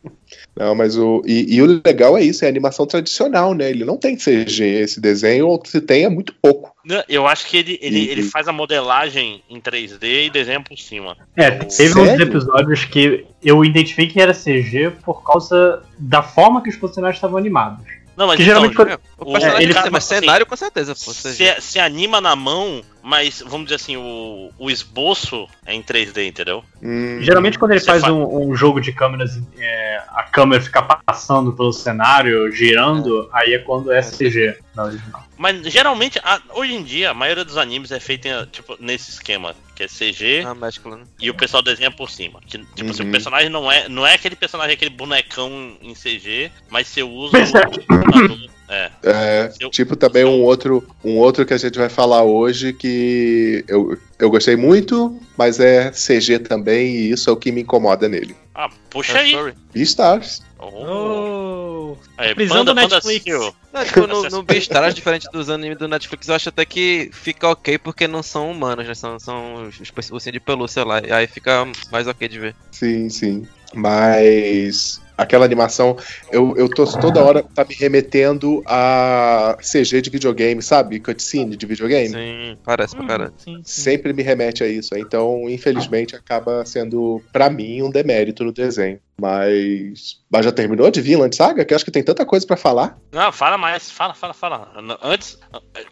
Não, 0.55 0.75
mas 0.75 0.97
o. 0.97 1.21
E, 1.25 1.55
e 1.55 1.61
o 1.61 1.81
legal 1.85 2.17
é 2.17 2.23
isso, 2.23 2.45
é 2.45 2.47
animação 2.47 2.85
tradicional, 2.85 3.53
né? 3.53 3.69
Ele 3.69 3.83
não 3.85 3.97
tem 3.97 4.15
CG. 4.15 4.63
Esse 4.63 4.99
desenho, 5.01 5.47
ou 5.47 5.61
se 5.65 5.79
tem, 5.81 6.03
é 6.05 6.09
muito 6.09 6.33
pouco. 6.41 6.71
Não, 6.85 7.03
Eu 7.07 7.25
acho 7.25 7.47
que 7.47 7.57
ele, 7.57 7.79
ele, 7.81 8.05
Uhum. 8.05 8.11
ele 8.11 8.23
faz 8.23 8.47
a 8.47 8.51
modelagem 8.51 9.43
em 9.49 9.59
3D 9.59 10.25
e 10.25 10.29
desenha 10.29 10.61
por 10.61 10.77
cima. 10.77 11.17
É, 11.35 11.49
O- 11.49 11.59
teve 11.65 11.99
uns 11.99 12.07
Sério? 12.07 12.23
episódios 12.27 12.85
que 12.85 13.25
eu 13.43 13.63
identifiquei 13.65 14.07
que 14.07 14.21
era 14.21 14.33
CG 14.33 14.91
por 15.03 15.23
causa 15.23 15.81
da 15.97 16.21
forma 16.21 16.61
que 16.61 16.69
os 16.69 16.75
personagens 16.77 17.17
estavam 17.17 17.37
animados. 17.37 17.85
Não, 18.17 18.27
mas 18.27 18.35
Que 18.35 18.43
então, 18.43 18.55
geralmente 18.55 18.75
quando- 18.75 18.89
É, 18.91 18.95
o 19.17 19.29
O- 19.29 19.31
personagem 19.31 19.63
ele 19.63 19.73
tem 19.73 19.83
tá- 19.83 19.89
mas 19.91 20.03
assim, 20.03 20.15
cenário 20.19 20.45
com 20.45 20.55
certeza, 20.57 20.93
pô. 20.93 21.13
se, 21.13 21.61
se 21.61 21.79
anima 21.79 22.19
na 22.19 22.35
mão, 22.35 22.81
mas 23.01 23.41
vamos 23.45 23.65
dizer 23.65 23.75
assim, 23.75 23.97
o, 23.97 24.51
o 24.57 24.69
esboço 24.69 25.47
é 25.65 25.73
em 25.73 25.81
3D, 25.81 26.27
entendeu? 26.27 26.63
Hum, 26.81 27.17
Geralmente 27.21 27.57
quando 27.59 27.71
ele 27.71 27.79
faz 27.81 28.01
fa- 28.03 28.11
um, 28.11 28.49
um 28.49 28.55
jogo 28.55 28.79
de 28.81 28.91
câmeras, 28.91 29.39
é, 29.57 30.01
a 30.09 30.23
câmera 30.23 30.61
fica 30.61 30.81
passando 30.81 31.53
pelo 31.53 31.71
cenário, 31.73 32.51
girando, 32.51 33.29
aí 33.33 33.53
é 33.53 33.59
quando 33.59 33.91
é 33.91 34.01
CG 34.01 34.57
na 34.75 34.85
original. 34.85 35.23
Mas 35.37 35.61
geralmente, 35.71 36.19
a- 36.23 36.41
hoje 36.53 36.73
em 36.73 36.83
dia, 36.83 37.11
a 37.11 37.13
maioria 37.13 37.45
dos 37.45 37.57
animes 37.57 37.91
é 37.91 37.99
feita 37.99 38.47
tipo, 38.51 38.75
nesse 38.79 39.09
esquema, 39.11 39.55
que 39.75 39.83
é 39.83 39.87
CG 39.87 40.43
Ah, 40.45 40.53
mescla, 40.53 40.97
né? 40.97 41.03
e 41.19 41.29
o 41.29 41.33
pessoal 41.33 41.63
desenha 41.63 41.89
por 41.91 42.09
cima. 42.09 42.41
Que, 42.45 42.57
tipo 42.75 42.91
assim, 42.91 43.03
Uhum. 43.03 43.09
o 43.09 43.11
personagem 43.11 43.49
não 43.49 43.71
é, 43.71 43.87
não 43.87 44.05
é 44.05 44.15
aquele 44.15 44.35
personagem, 44.35 44.73
aquele 44.73 44.91
bonecão 44.91 45.77
em 45.81 45.93
CG, 45.93 46.51
mas 46.69 46.87
você 46.87 47.03
usa 47.03 47.37
o 47.37 47.85
computador. 47.87 48.49
É. 48.69 48.91
É, 49.03 49.51
Eu- 49.59 49.69
tipo 49.71 49.95
também 49.95 50.23
um 50.23 50.43
outro, 50.43 50.87
um 51.03 51.17
outro 51.17 51.45
que 51.45 51.53
a 51.53 51.57
gente 51.57 51.77
vai 51.79 51.89
falar 51.89 52.23
hoje 52.23 52.71
que 52.71 53.65
eu, 53.67 53.97
eu 54.19 54.29
gostei 54.29 54.55
muito, 54.55 55.19
mas 55.37 55.59
é 55.59 55.91
CG 55.91 56.39
também 56.39 56.87
e 56.95 57.11
isso 57.11 57.29
é 57.29 57.33
o 57.33 57.37
que 57.37 57.51
me 57.51 57.61
incomoda 57.61 58.07
nele. 58.07 58.35
Ah, 58.53 58.69
puxa 58.89 59.13
Toy 59.13 59.35
aí. 59.35 59.53
Beastars. 59.73 60.43
Oh. 60.59 61.93
Oh. 61.93 61.97
Aí, 62.17 62.35
prisão 62.35 62.63
do 62.65 62.75
Panda- 62.75 62.81
Panda 62.81 62.95
Netflix. 63.07 63.53
Não, 63.73 63.85
tipo, 63.85 64.05
no, 64.07 64.23
no 64.29 64.43
Beastars, 64.43 64.93
diferente 64.93 65.27
dos 65.31 65.49
animes 65.49 65.77
do 65.77 65.87
Netflix, 65.87 66.27
eu 66.27 66.35
acho 66.35 66.49
até 66.49 66.65
que 66.65 67.09
fica 67.13 67.47
ok 67.47 67.77
porque 67.77 68.07
não 68.07 68.21
são 68.21 68.51
humanos, 68.51 68.85
né? 68.87 68.93
São, 68.93 69.17
são 69.19 69.67
os 69.67 69.79
os 69.79 70.11
ursinhos 70.11 70.33
de 70.33 70.39
pelúcia 70.39 70.83
lá. 70.83 70.99
E 70.99 71.11
aí 71.11 71.25
fica 71.27 71.65
mais 71.91 72.07
ok 72.07 72.27
de 72.27 72.37
ver. 72.39 72.55
Sim, 72.71 73.09
sim. 73.09 73.47
Mas 73.73 75.01
aquela 75.19 75.45
animação, 75.45 75.97
eu, 76.31 76.55
eu 76.55 76.69
tô 76.69 76.85
toda 76.85 77.21
hora 77.21 77.43
tá 77.43 77.65
me 77.65 77.75
remetendo 77.75 78.63
a 78.65 79.57
CG 79.61 80.01
de 80.01 80.09
videogame, 80.09 80.61
sabe? 80.61 80.99
Cutscene 80.99 81.57
de 81.57 81.65
videogame. 81.65 82.09
Sim, 82.09 82.57
parece 82.63 82.95
pra 82.95 83.05
caralho. 83.05 83.33
Sempre 83.63 84.13
me 84.13 84.23
remete 84.23 84.63
a 84.63 84.67
isso. 84.67 84.95
Então, 84.95 85.49
infelizmente, 85.49 86.15
acaba 86.15 86.65
sendo, 86.65 87.21
pra 87.33 87.49
mim, 87.49 87.81
um 87.81 87.91
demérito 87.91 88.43
no 88.43 88.53
desenho. 88.53 88.99
Mas. 89.19 90.19
Mas 90.31 90.45
já 90.45 90.51
terminou 90.51 90.89
de 90.91 91.01
Vinland 91.01 91.35
Saga? 91.35 91.65
Que 91.65 91.73
eu 91.73 91.75
acho 91.75 91.85
que 91.85 91.91
tem 91.91 92.03
tanta 92.03 92.25
coisa 92.25 92.45
pra 92.45 92.55
falar. 92.55 92.97
Não, 93.11 93.31
fala 93.31 93.57
mais, 93.57 93.89
fala, 93.89 94.13
fala, 94.13 94.33
fala. 94.33 94.71
Antes, 95.01 95.37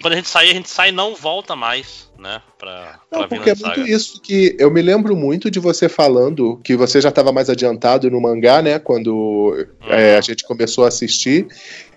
quando 0.02 0.14
a 0.14 0.16
gente 0.16 0.30
sair, 0.30 0.52
a 0.52 0.54
gente 0.54 0.70
sai 0.70 0.90
e 0.90 0.92
não 0.92 1.16
volta 1.16 1.56
mais, 1.56 2.10
né? 2.18 2.42
Pra, 2.58 3.00
pra 3.10 3.20
Não, 3.20 3.28
porque 3.28 3.50
é 3.50 3.56
muito 3.56 3.82
isso 3.82 4.22
que 4.22 4.56
eu 4.60 4.72
me 4.72 4.82
lembro 4.82 5.16
muito 5.16 5.50
de 5.50 5.60
você 5.60 5.90
falando 5.90 6.60
que 6.64 6.76
você 6.76 7.02
já 7.02 7.10
estava 7.10 7.32
mais 7.32 7.50
adiantado 7.50 8.10
no 8.12 8.22
mangá, 8.22 8.62
né? 8.62 8.80
Quando 8.80 9.68
é, 9.88 10.18
a 10.18 10.22
gente 10.22 10.44
começou 10.44 10.86
a 10.86 10.88
assistir. 10.88 11.48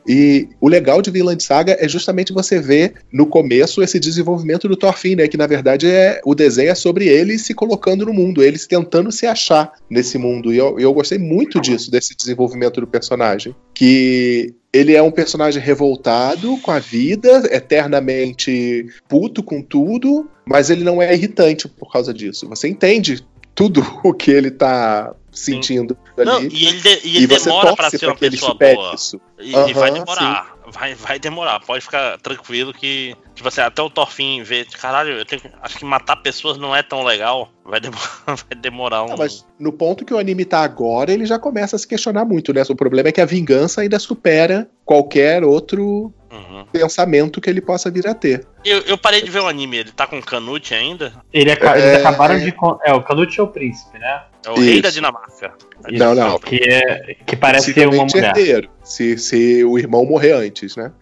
E 0.07 0.49
o 0.61 0.69
legal 0.69 1.03
de 1.03 1.11
Vinland 1.11 1.43
Saga 1.43 1.77
é 1.79 1.89
justamente 1.89 2.33
você 2.33 2.61
ver 2.61 2.95
no 3.13 3.27
começo 3.27 3.83
esse 3.83 3.99
desenvolvimento 3.99 4.69
do 4.69 4.77
Thorfinn, 4.77 5.17
né? 5.17 5.29
Que 5.29 5.37
na 5.37 5.47
verdade 5.47 5.87
é 5.87 6.21
o 6.25 6.35
desenho 6.35 6.71
é 6.71 6.75
sobre 6.75 7.07
ele 7.07 7.39
se 7.39 7.55
colocando 7.55 8.07
no 8.07 8.13
mundo, 8.13 8.43
ele 8.43 8.59
tentando 8.59 9.13
se 9.13 9.27
achar 9.27 9.73
nesse 9.89 10.19
mundo. 10.19 10.53
E 10.53 10.59
eu, 10.59 10.79
eu 10.79 10.93
gostei 10.93 11.19
muito 11.19 11.61
disso, 11.61 11.91
desse 11.91 12.17
desenvolvimento 12.17 12.81
do 12.81 12.87
personagem. 12.87 13.55
Que 13.75 14.55
ele 14.73 14.95
é 14.95 15.03
um 15.03 15.11
personagem 15.11 15.61
revoltado 15.61 16.57
com 16.59 16.71
a 16.71 16.79
vida, 16.79 17.49
eternamente 17.51 18.87
puto 19.09 19.43
com 19.43 19.61
tudo, 19.61 20.29
mas 20.47 20.71
ele 20.71 20.85
não 20.85 21.03
é 21.03 21.13
irritante 21.13 21.69
por 21.69 21.93
causa 21.93 22.15
disso. 22.15 22.49
Você 22.49 22.69
entende 22.69 23.25
tudo 23.61 23.85
o 24.03 24.13
que 24.15 24.31
ele 24.31 24.51
tá 24.51 25.15
sentindo 25.33 25.97
Não, 26.17 26.37
ali. 26.39 26.49
e 26.53 26.67
ele, 26.67 26.81
de- 26.81 27.01
e 27.07 27.17
ele 27.19 27.27
você 27.29 27.45
demora 27.45 27.75
pra 27.77 27.85
torce 27.85 27.99
ser 27.99 28.07
uma 28.07 28.17
ele 28.21 28.31
pessoa 28.31 28.55
boa. 28.55 28.95
isso. 28.95 29.21
E, 29.39 29.55
e 29.55 29.73
vai 29.75 29.91
demorar. 29.93 30.59
Vai, 30.73 30.95
vai 30.95 31.19
demorar. 31.19 31.61
Pode 31.61 31.85
ficar 31.85 32.19
tranquilo 32.19 32.73
que. 32.73 33.17
Tipo 33.35 33.49
assim, 33.49 33.61
até 33.61 33.81
o 33.83 33.89
Thorfinn 33.91 34.43
ver. 34.45 34.67
Caralho, 34.67 35.13
eu 35.19 35.25
tenho, 35.25 35.43
acho 35.63 35.79
que 35.79 35.85
matar 35.85 36.17
pessoas 36.17 36.59
não 36.59 36.75
é 36.75 36.83
tão 36.83 37.03
legal. 37.05 37.49
Vai 37.65 37.79
demorar, 37.81 38.09
vai 38.27 38.59
demorar 38.61 39.05
um. 39.05 39.09
Não, 39.11 39.17
mas 39.17 39.47
no 39.59 39.73
ponto 39.73 40.05
que 40.05 40.13
o 40.13 40.19
anime 40.19 40.45
tá 40.45 40.61
agora, 40.61 41.13
ele 41.13 41.25
já 41.25 41.39
começa 41.39 41.77
a 41.77 41.79
se 41.79 41.87
questionar 41.87 42.25
muito, 42.25 42.53
né? 42.53 42.63
O 42.69 42.75
problema 42.75 43.09
é 43.09 43.13
que 43.13 43.21
a 43.21 43.25
vingança 43.25 43.81
ainda 43.83 43.97
supera 44.01 44.69
qualquer 44.85 45.45
outro 45.45 46.13
Uhum. 46.49 46.65
pensamento 46.73 47.41
que 47.41 47.49
ele 47.51 47.61
possa 47.61 47.91
vir 47.91 48.07
a 48.07 48.15
ter. 48.15 48.47
Eu, 48.65 48.79
eu 48.81 48.99
parei 48.99 49.23
de 49.23 49.31
ver 49.31 49.41
o 49.41 49.47
anime, 49.47 49.79
ele 49.79 49.93
tá 49.93 50.07
com 50.07 50.21
Canute 50.21 50.75
ainda? 50.75 51.13
Ele 51.33 51.51
aca- 51.53 51.77
É, 51.79 51.95
Eles 51.95 51.99
acabaram 52.07 52.35
é. 52.35 52.39
de. 52.39 52.55
É, 52.85 52.93
o 52.95 53.03
Canute 53.03 53.39
é 53.41 53.43
o 53.43 53.49
príncipe, 53.49 53.99
né? 53.99 54.23
É 54.47 54.51
o 54.51 54.55
rei 54.55 54.73
Isso. 54.75 54.83
da 54.83 54.91
Dinamarca. 54.91 55.55
Não, 55.91 56.15
não. 56.15 56.39
Que, 56.39 56.57
é, 56.57 57.15
que 57.27 57.37
parece 57.37 57.73
ser 57.75 57.87
uma 57.89 58.05
mulher. 58.05 58.25
herdeiro, 58.37 58.71
se, 58.83 59.19
se 59.19 59.65
o 59.65 59.79
irmão 59.79 60.05
morrer 60.07 60.33
antes, 60.33 60.77
né? 60.77 60.93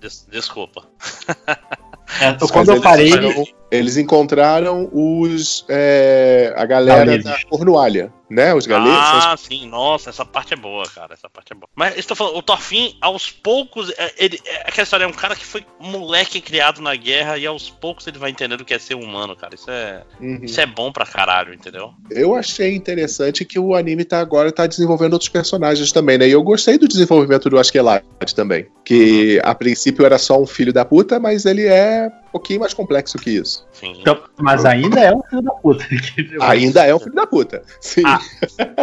Des- 0.00 0.26
desculpa. 0.30 0.82
É, 2.20 2.36
Mas 2.40 2.50
quando 2.50 2.68
eu 2.68 2.74
eles 2.74 2.84
parei. 2.84 3.08
encontraram- 3.08 3.44
Eles 3.70 3.96
encontraram 3.96 4.88
os. 4.92 5.64
é, 5.68 6.52
a 6.56 6.64
galera 6.64 7.04
Galeses. 7.04 7.24
da 7.24 7.38
Cornualha, 7.48 8.12
né? 8.30 8.54
Os 8.54 8.64
galeses. 8.66 8.98
Ah, 9.00 9.34
sim, 9.36 9.68
nossa, 9.68 10.10
essa 10.10 10.24
parte 10.24 10.54
é 10.54 10.56
boa, 10.56 10.84
cara. 10.88 11.14
Essa 11.14 11.28
parte 11.28 11.52
é 11.52 11.56
boa. 11.56 11.68
Mas 11.74 11.96
estou 11.98 12.16
falando, 12.16 12.36
o 12.36 12.42
Thorfinn, 12.42 12.94
aos 13.00 13.30
poucos, 13.30 13.90
é, 13.98 14.12
ele, 14.18 14.38
é, 14.44 14.62
aquela 14.68 14.84
história 14.84 15.04
é 15.04 15.06
um 15.08 15.12
cara 15.12 15.34
que 15.34 15.44
foi 15.44 15.64
moleque 15.80 16.40
criado 16.40 16.80
na 16.80 16.94
guerra 16.94 17.38
e 17.38 17.46
aos 17.46 17.68
poucos 17.68 18.06
ele 18.06 18.18
vai 18.18 18.30
entendendo 18.30 18.60
o 18.60 18.64
que 18.64 18.72
é 18.74 18.78
ser 18.78 18.94
humano, 18.94 19.34
cara. 19.34 19.54
Isso 19.54 19.70
é, 19.70 20.02
Uhum. 20.20 20.38
isso 20.42 20.60
é 20.60 20.66
bom 20.66 20.92
pra 20.92 21.04
caralho, 21.04 21.52
entendeu? 21.52 21.90
Eu 22.10 22.34
achei 22.34 22.74
interessante 22.74 23.44
que 23.44 23.58
o 23.58 23.74
anime 23.74 24.04
tá 24.04 24.20
agora 24.20 24.52
tá 24.52 24.66
desenvolvendo 24.66 25.14
outros 25.14 25.28
personagens 25.28 25.90
também, 25.92 26.18
né? 26.18 26.28
E 26.28 26.32
eu 26.32 26.42
gostei 26.42 26.78
do 26.78 26.86
desenvolvimento 26.86 27.50
do 27.50 27.58
Askeladd 27.58 28.04
também. 28.34 28.66
Que 28.84 29.40
a 29.42 29.54
princípio 29.54 30.06
era 30.06 30.18
só 30.18 30.40
um 30.40 30.46
filho 30.46 30.72
da 30.72 30.84
puta, 30.84 31.18
mas 31.18 31.44
ele 31.44 31.66
é 31.66 32.10
pouquinho 32.36 32.60
mais 32.60 32.74
complexo 32.74 33.18
que 33.18 33.30
isso. 33.30 33.66
Sim. 33.72 33.96
Então, 34.00 34.20
mas 34.38 34.64
ainda 34.64 35.00
é 35.00 35.14
um 35.14 35.22
filho 35.22 35.42
da 35.42 35.52
puta. 35.52 35.84
Ainda 36.40 36.86
é 36.86 36.94
um 36.94 36.98
filho 36.98 37.14
da 37.14 37.26
puta. 37.26 37.62
Sim. 37.80 38.02
Ah, 38.04 38.20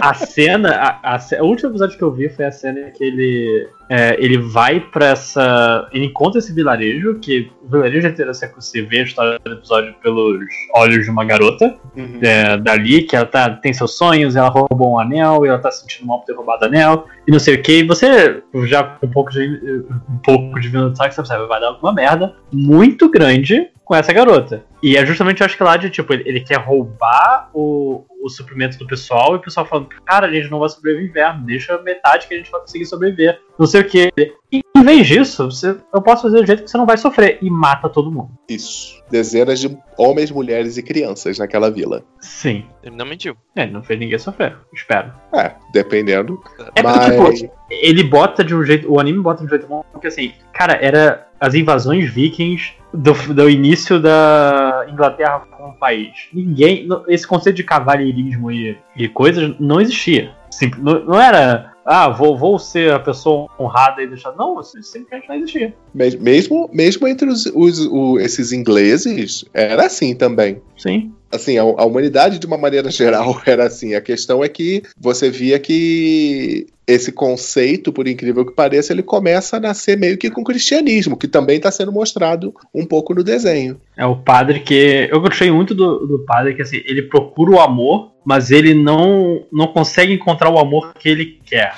A 0.02 0.14
cena, 0.14 0.72
a, 1.04 1.16
a 1.16 1.44
o 1.44 1.46
último 1.46 1.70
episódio 1.70 1.98
que 1.98 2.04
eu 2.04 2.12
vi 2.12 2.30
foi 2.30 2.46
a 2.46 2.52
cena 2.52 2.90
que 2.92 3.04
ele, 3.04 3.70
é, 3.94 4.16
ele 4.18 4.40
vai 4.40 4.80
pra 4.80 5.10
essa. 5.10 5.88
Ele 5.92 6.06
encontra 6.06 6.40
esse 6.40 6.52
vilarejo, 6.52 7.20
que 7.20 7.52
o 7.62 7.70
vilarejo 7.70 8.08
inteiro 8.08 8.34
você, 8.34 8.52
você 8.52 8.82
vê 8.82 9.02
a 9.02 9.04
história 9.04 9.40
do 9.46 9.54
episódio 9.54 9.94
pelos 10.02 10.40
olhos 10.74 11.06
de 11.06 11.12
uma 11.12 11.24
garota 11.24 11.76
Uhum. 11.96 12.20
é, 12.24 12.58
dali, 12.58 13.04
que 13.04 13.16
ela 13.16 13.28
tá, 13.28 13.52
tem 13.52 13.72
seus 13.72 13.96
sonhos, 13.96 14.36
ela 14.36 14.50
roubou 14.50 14.94
um 14.94 15.00
anel, 15.00 15.46
e 15.46 15.50
ela 15.50 15.60
tá 15.60 15.70
se 15.70 15.82
sentindo 15.82 16.08
mal 16.08 16.22
por 16.22 16.26
ter 16.26 16.34
roubado 16.34 16.66
o 16.66 16.68
anel, 16.68 17.06
e 17.28 17.32
não 17.32 17.38
sei 17.38 17.54
o 17.54 17.62
que. 17.62 17.82
E 17.82 17.84
você, 17.84 18.42
já 18.66 18.84
com 18.84 19.06
um 19.06 19.12
pouco 19.12 19.30
de, 19.30 19.86
um 20.10 20.18
pouco 20.24 20.60
de 20.60 20.70
Vinland 20.70 20.98
Saga, 20.98 21.12
você 21.12 21.22
percebe, 21.22 21.46
vai 21.46 21.62
dar 21.62 21.68
alguma 21.68 21.94
merda 21.94 22.36
muito 22.52 23.12
grande 23.12 23.70
com 23.94 23.98
essa 23.98 24.12
garota. 24.12 24.66
E 24.82 24.98
é 24.98 25.06
justamente, 25.06 25.42
eu 25.42 25.46
acho 25.46 25.56
que 25.56 25.64
lá 25.64 25.78
de, 25.78 25.90
tipo, 25.90 26.12
ele, 26.12 26.24
ele 26.26 26.42
quer 26.42 26.58
roubar 26.58 27.50
o, 27.54 28.04
o 28.24 28.28
suprimento 28.28 28.78
do 28.78 28.88
pessoal, 28.88 29.34
e 29.34 29.38
o 29.38 29.40
pessoal 29.40 29.66
falando, 29.68 29.88
cara, 30.04 30.26
a 30.28 30.32
gente 30.32 30.50
não 30.50 30.60
vai 30.60 30.68
sobreviver 30.68 31.10
inverno, 31.10 31.46
deixa 31.46 31.80
metade 31.84 32.28
que 32.28 32.34
a 32.34 32.38
gente 32.38 32.50
vai 32.50 32.60
conseguir 32.60 32.86
sobreviver, 32.86 33.40
não 33.58 33.68
sei 33.68 33.82
o 33.82 33.86
que. 33.86 34.12
E 34.52 34.62
em 34.76 34.84
vez 34.84 35.08
disso, 35.08 35.50
você, 35.50 35.78
eu 35.94 36.02
posso 36.02 36.24
fazer 36.24 36.40
do 36.42 36.46
jeito 36.46 36.64
que 36.64 36.70
você 36.70 36.78
não 36.78 36.88
vai 36.88 36.98
sofrer, 36.98 37.38
e 37.42 37.50
mata 37.50 37.88
todo 37.88 38.12
mundo. 38.12 38.32
Isso. 38.50 39.02
Dezenas 39.12 39.60
de 39.60 39.78
homens, 39.96 40.32
mulheres 40.32 40.76
e 40.76 40.84
crianças 40.84 41.38
naquela 41.38 41.70
vila. 41.70 42.04
Sim. 42.20 42.66
Ele 42.84 42.96
não 42.96 43.06
mentiu. 43.06 43.38
É, 43.56 43.68
não 43.68 43.84
fez 43.84 44.00
ninguém 44.00 44.18
sofrer, 44.18 44.58
espero. 44.74 45.14
É, 45.34 45.52
dependendo. 45.72 46.42
É 46.76 46.82
Mas- 46.82 47.16
porque, 47.16 47.36
tipo, 47.36 47.54
ele 47.70 48.04
bota 48.04 48.44
de 48.44 48.56
um 48.56 48.64
jeito. 48.64 48.92
O 48.92 49.00
anime 49.00 49.20
bota 49.22 49.42
de 49.42 49.46
um 49.46 49.50
jeito 49.50 49.68
bom, 49.68 49.86
porque 49.92 50.08
assim, 50.08 50.34
cara, 50.52 50.74
era 50.82 51.28
as 51.46 51.54
invasões 51.54 52.10
vikings 52.10 52.72
do, 52.94 53.12
do 53.34 53.50
início 53.50 54.00
da 54.00 54.86
Inglaterra 54.90 55.42
como 55.52 55.74
país. 55.78 56.10
Ninguém. 56.34 56.88
Esse 57.08 57.28
conceito 57.28 57.58
de 57.58 57.64
cavalheirismo 57.64 58.50
e, 58.52 58.78
e 58.96 59.10
coisas 59.10 59.54
não 59.60 59.82
existia. 59.82 60.32
Sim, 60.50 60.72
não, 60.78 61.04
não 61.04 61.20
era. 61.20 61.74
Ah, 61.86 62.08
vou, 62.08 62.38
vou 62.38 62.58
ser 62.58 62.94
a 62.94 63.00
pessoa 63.00 63.50
honrada 63.60 64.02
e 64.02 64.08
deixar. 64.08 64.32
Não, 64.38 64.62
isso 64.62 64.82
simplesmente 64.84 65.28
não 65.28 65.36
existia. 65.36 65.74
Mes- 65.94 66.16
Mesmo, 66.16 66.70
mesmo 66.72 67.06
entre 67.10 67.28
os, 67.28 67.46
os- 67.48 67.86
o- 67.88 68.18
esses 68.20 68.54
ingleses, 68.54 69.44
era 69.54 69.86
assim 69.88 70.16
também. 70.16 70.62
Sim. 70.78 71.12
Assim, 71.34 71.58
a, 71.58 71.62
a 71.62 71.86
humanidade 71.86 72.40
de 72.40 72.46
uma 72.46 72.58
maneira 72.58 72.90
geral 72.92 73.42
era 73.46 73.66
assim. 73.66 73.96
A 73.96 74.02
questão 74.02 74.44
é 74.44 74.50
que 74.50 74.84
você 75.00 75.30
via 75.30 75.60
que 75.60 76.68
esse 76.86 77.12
conceito, 77.12 77.94
por 77.94 78.08
incrível 78.08 78.46
que 78.46 78.54
pareça, 78.54 78.92
ele 78.92 79.04
começa 79.04 79.58
a 79.58 79.60
nascer 79.60 79.98
meio 79.98 80.18
que 80.18 80.30
com 80.30 80.42
o 80.42 80.44
cristianismo, 80.44 81.18
que 81.18 81.28
também 81.28 81.58
está 81.58 81.72
sendo 81.72 81.92
mostrado 81.92 82.54
um 82.74 82.86
pouco 82.86 83.14
no 83.14 83.24
desenho. 83.24 83.80
É 83.98 84.06
o 84.06 84.18
padre 84.18 84.60
que. 84.60 85.08
Eu 85.12 85.22
gostei 85.22 85.50
muito 85.50 85.74
do, 85.74 86.06
do 86.06 86.20
padre 86.20 86.54
que 86.54 86.62
assim, 86.62 86.82
ele 86.86 87.04
procura 87.04 87.52
o 87.52 87.60
amor, 87.60 88.12
mas 88.26 88.52
ele 88.52 88.74
não, 88.74 89.46
não 89.52 89.68
consegue 89.68 90.14
encontrar 90.14 90.50
o 90.50 90.60
amor 90.60 90.94
que 90.94 91.08
ele 91.08 91.40
quer. 91.46 91.74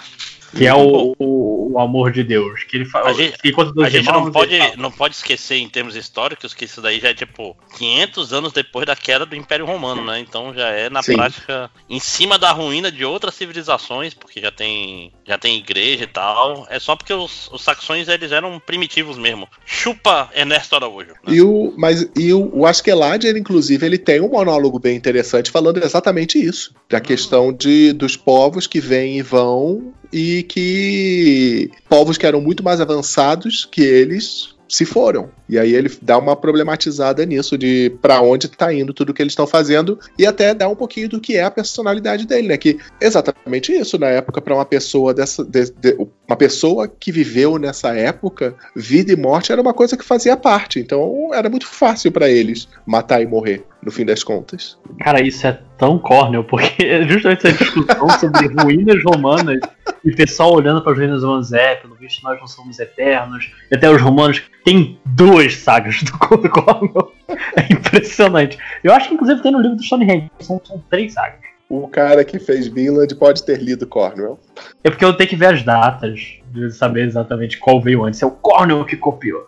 Que 0.56 0.66
é 0.66 0.74
o, 0.74 1.14
o, 1.20 1.74
o 1.74 1.80
amor 1.80 2.12
de 2.12 2.24
Deus. 2.24 2.64
Que 2.64 2.78
ele 2.78 2.86
fala. 2.86 3.10
A 3.10 3.14
gente- 3.14 3.38
A 3.84 3.90
gente 3.90 4.06
não 4.06 4.32
pode, 4.32 4.54
ele 4.54 4.64
fala- 4.64 4.78
não 4.78 4.92
pode 4.92 5.16
esquecer, 5.16 5.58
em 5.58 5.68
termos 5.70 5.96
históricos, 5.96 6.54
que 6.54 6.66
isso 6.66 6.82
daí 6.82 7.00
já 7.00 7.10
é 7.10 7.14
tipo 7.14 7.58
500 7.78 8.32
anos 8.34 8.54
depois 8.54 8.86
da 8.86 8.96
queda 8.96 9.26
do 9.26 9.36
Império 9.36 9.66
Romano, 9.66 10.04
né? 10.06 10.20
Então 10.20 10.54
já 10.54 10.70
é, 10.70 10.90
na 10.90 11.04
Sim. 11.04 11.16
prática, 11.16 11.70
em 11.90 12.00
cima 12.00 12.40
da 12.40 12.52
ruína 12.52 12.92
de 12.92 13.04
outras 13.04 13.36
civilizações, 13.36 14.14
porque 14.14 14.40
já 14.40 14.52
tem, 14.52 15.12
já 15.28 15.38
tem 15.38 15.58
igreja 15.58 16.04
e 16.04 16.08
tal. 16.08 16.68
É 16.70 16.80
só 16.80 16.96
porque 16.96 17.14
os, 17.14 17.50
os 17.52 17.62
saxões 17.62 18.08
eles 18.08 18.32
eram 18.32 18.60
primitivos 18.60 19.18
mesmo. 19.18 19.48
Chupa 19.66 20.30
Ernesto 20.36 20.76
Araújo. 20.76 21.10
né? 21.10 21.16
E 21.28 21.42
o, 21.42 21.74
mas 21.78 22.08
e 22.16 22.34
o, 22.34 22.50
o 22.54 22.66
Askeladd, 22.66 23.26
ele, 23.26 23.40
inclusive, 23.40 23.86
ele 23.86 23.98
tem 23.98 24.22
um 24.22 24.30
monólogo 24.30 24.80
bem 24.80 24.96
interessante 24.96 25.52
falando 25.52 25.84
exatamente 25.84 26.38
isso. 26.38 26.74
Da 26.90 27.00
questão 27.00 27.52
de, 27.52 27.92
dos 27.94 28.16
povos 28.16 28.68
que 28.68 28.80
vêm 28.80 29.18
e 29.18 29.22
vão 29.22 29.94
e 30.14 30.44
que 30.44 31.70
povos 31.90 32.18
que 32.18 32.26
eram 32.26 32.40
muito 32.40 32.64
mais 32.64 32.80
avançados 32.80 33.66
que 33.66 33.82
eles 33.82 34.55
se 34.68 34.86
foram. 34.86 35.30
E 35.48 35.60
aí 35.60 35.74
ele 35.74 35.92
dá 36.02 36.18
uma 36.18 36.36
problematizada 36.36 37.26
nisso 37.26 37.58
de 37.58 37.92
pra 38.02 38.22
onde 38.22 38.48
tá 38.48 38.74
indo 38.74 38.94
tudo 38.94 39.14
que 39.14 39.22
eles 39.22 39.32
estão 39.32 39.46
fazendo 39.46 40.00
e 40.18 40.26
até 40.26 40.54
dá 40.54 40.68
um 40.68 40.76
pouquinho 40.76 41.08
do 41.10 41.20
que 41.22 41.36
é 41.38 41.44
a 41.44 41.52
personalidade 41.52 42.26
dele, 42.26 42.48
né? 42.48 42.58
Que 42.58 42.80
exatamente 43.00 43.72
isso 43.72 43.98
na 44.00 44.08
época 44.08 44.42
pra 44.42 44.56
uma 44.56 44.66
pessoa 44.66 45.14
dessa 45.14 45.44
de- 45.44 45.72
de- 45.72 45.98
uma 46.28 46.36
pessoa 46.36 46.88
que 46.88 47.12
viveu 47.12 47.58
nessa 47.60 47.96
época, 47.96 48.56
vida 48.76 49.12
e 49.12 49.16
morte 49.16 49.52
era 49.52 49.62
uma 49.62 49.74
coisa 49.74 49.96
que 49.96 50.04
fazia 50.04 50.36
parte. 50.36 50.80
Então 50.80 51.30
era 51.34 51.50
muito 51.50 51.68
fácil 51.68 52.12
pra 52.12 52.30
eles 52.30 52.68
matar 52.86 53.22
e 53.22 53.26
morrer 53.28 53.64
no 53.84 53.92
fim 53.92 54.04
das 54.04 54.24
contas. 54.24 54.78
Cara, 55.00 55.22
isso 55.22 55.46
é 55.46 55.60
tão 55.78 56.00
cornel, 56.00 56.44
porque 56.44 57.04
justamente 57.08 57.46
essa 57.48 57.58
discussão 57.64 58.10
sobre 58.20 58.48
ruínas 58.64 59.04
romanas 59.04 59.60
e 60.06 60.12
o 60.12 60.16
pessoal 60.16 60.54
olhando 60.54 60.82
para 60.82 60.92
as 60.92 60.98
ruínas 60.98 61.24
romanas, 61.24 61.52
é, 61.52 61.76
pelo 61.76 61.96
visto 61.96 62.24
nós 62.24 62.40
não 62.40 62.48
somos 62.48 62.80
eternos, 62.80 63.52
e 63.72 63.76
até 63.76 63.90
os 63.90 64.02
romanos 64.02 64.44
tem 64.64 65.00
duas 65.04 65.58
sagas 65.58 66.04
do 66.04 66.12
Cornel. 66.18 67.12
É 67.58 67.74
impressionante. 67.74 68.58
Eu 68.84 68.94
acho 68.94 69.08
que 69.10 69.16
inclusive 69.16 69.42
tem 69.42 69.52
no 69.52 69.60
livro 69.60 69.76
do 69.76 69.84
Stonehenge, 69.84 70.30
são, 70.40 70.62
são 70.64 70.82
três 70.90 71.14
sagas. 71.14 71.40
O 71.68 71.88
cara 71.88 72.24
que 72.24 72.38
fez 72.38 72.68
Vinland 72.68 73.16
pode 73.16 73.44
ter 73.44 73.60
lido 73.60 73.88
Cornwell. 73.88 74.40
É 74.84 74.90
porque 74.92 75.04
eu 75.04 75.14
tenho 75.18 75.30
que 75.30 75.36
ver 75.36 75.48
as 75.48 75.64
datas, 75.64 76.38
de 76.52 76.72
saber 76.72 77.06
exatamente 77.08 77.58
qual 77.58 77.82
veio 77.82 78.04
antes. 78.04 78.22
É 78.22 78.26
o 78.26 78.32
Cornell 78.32 78.86
que 78.86 78.96
copiou. 78.96 79.48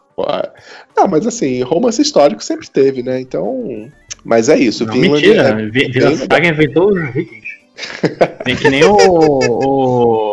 Não, 0.95 1.07
mas 1.07 1.27
assim, 1.27 1.61
romance 1.61 2.01
histórico 2.01 2.43
sempre 2.43 2.67
teve, 2.67 3.03
né? 3.03 3.21
Então. 3.21 3.88
Mas 4.25 4.49
é 4.49 4.57
isso. 4.57 4.85
Não, 4.85 4.93
Vinland 4.93 5.21
mentira, 5.27 5.43
é 5.49 5.55
Vi- 5.55 5.71
bem 5.71 5.91
Vila 5.91 6.09
legal. 6.09 6.27
Saga 6.27 6.47
inventou 6.47 6.91
os 6.91 7.13
vikings. 7.13 7.47
Tem 8.43 8.55
que 8.55 8.69
nem 8.69 8.84
o. 8.84 8.97
O, 8.97 10.26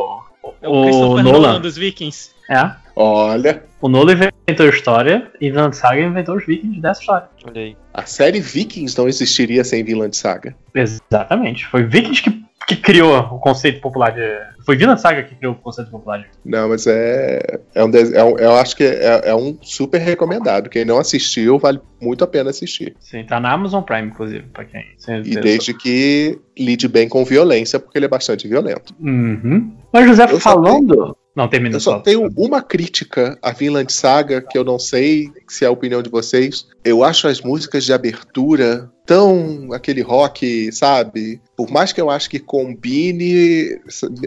É 0.64 0.68
o 0.68 0.82
Christopher 0.82 1.08
o 1.08 1.22
Nolan 1.22 1.32
Nolan. 1.32 1.60
dos 1.60 1.76
Vikings. 1.76 2.30
É. 2.50 2.70
Olha, 2.96 3.62
O 3.80 3.88
Nolan 3.88 4.12
inventou 4.12 4.66
a 4.66 4.68
história 4.70 5.30
e 5.40 5.50
Vinland 5.50 5.76
Saga 5.76 6.00
inventou 6.00 6.36
os 6.36 6.46
vikings 6.46 6.80
dessa 6.80 7.00
história. 7.00 7.26
Olha 7.46 7.60
aí. 7.60 7.76
a 7.92 8.06
série 8.06 8.40
Vikings 8.40 8.96
não 8.96 9.08
existiria 9.08 9.64
sem 9.64 9.82
Vinland 9.84 10.16
Saga. 10.16 10.54
Exatamente. 10.74 11.66
Foi 11.66 11.82
Vikings 11.84 12.22
que, 12.22 12.43
que 12.66 12.76
criou 12.76 13.18
o 13.18 13.38
conceito 13.38 13.80
popular 13.80 14.10
de. 14.10 14.22
Foi 14.64 14.76
Vinland 14.76 15.00
Saga 15.00 15.22
que 15.22 15.34
criou 15.34 15.52
o 15.54 15.56
conceito 15.56 15.90
popular 15.90 16.18
de. 16.18 16.26
Não, 16.44 16.68
mas 16.68 16.86
é. 16.86 17.60
é, 17.74 17.84
um, 17.84 17.90
é 17.90 18.24
um- 18.24 18.38
eu 18.38 18.52
acho 18.56 18.76
que 18.76 18.84
é, 18.84 19.22
é 19.30 19.34
um 19.34 19.56
super 19.60 19.98
recomendado. 20.00 20.70
Quem 20.70 20.84
não 20.84 20.98
assistiu, 20.98 21.58
vale 21.58 21.80
muito 22.00 22.24
a 22.24 22.26
pena 22.26 22.50
assistir. 22.50 22.94
Sim, 23.00 23.24
tá 23.24 23.38
na 23.40 23.52
Amazon 23.52 23.82
Prime, 23.82 24.08
inclusive, 24.08 24.44
pra 24.52 24.64
quem. 24.64 24.84
sem 24.96 25.20
E 25.20 25.36
desde 25.36 25.74
que 25.74 26.38
lide 26.58 26.88
bem 26.88 27.08
com 27.08 27.24
violência, 27.24 27.78
porque 27.78 27.98
ele 27.98 28.06
é 28.06 28.08
bastante 28.08 28.48
violento. 28.48 28.94
Uhum. 29.00 29.76
Mas 29.92 30.06
José, 30.06 30.24
Eu 30.24 30.40
falando. 30.40 31.16
Não, 31.34 31.48
termina 31.48 31.76
Eu 31.76 31.80
só 31.80 31.98
tenho 31.98 32.30
uma 32.36 32.62
crítica 32.62 33.36
à 33.42 33.50
Vinland 33.50 33.92
Saga, 33.92 34.40
que 34.40 34.56
eu 34.56 34.62
não 34.62 34.78
sei 34.78 35.30
se 35.48 35.64
é 35.64 35.68
a 35.68 35.70
opinião 35.70 36.00
de 36.00 36.08
vocês. 36.08 36.66
Eu 36.84 37.02
acho 37.02 37.26
as 37.26 37.40
músicas 37.40 37.84
de 37.84 37.92
abertura 37.92 38.88
tão 39.04 39.72
aquele 39.72 40.00
rock, 40.00 40.70
sabe? 40.72 41.40
Por 41.56 41.70
mais 41.70 41.92
que 41.92 42.00
eu 42.00 42.08
acho 42.08 42.30
que 42.30 42.38
combine, 42.38 43.78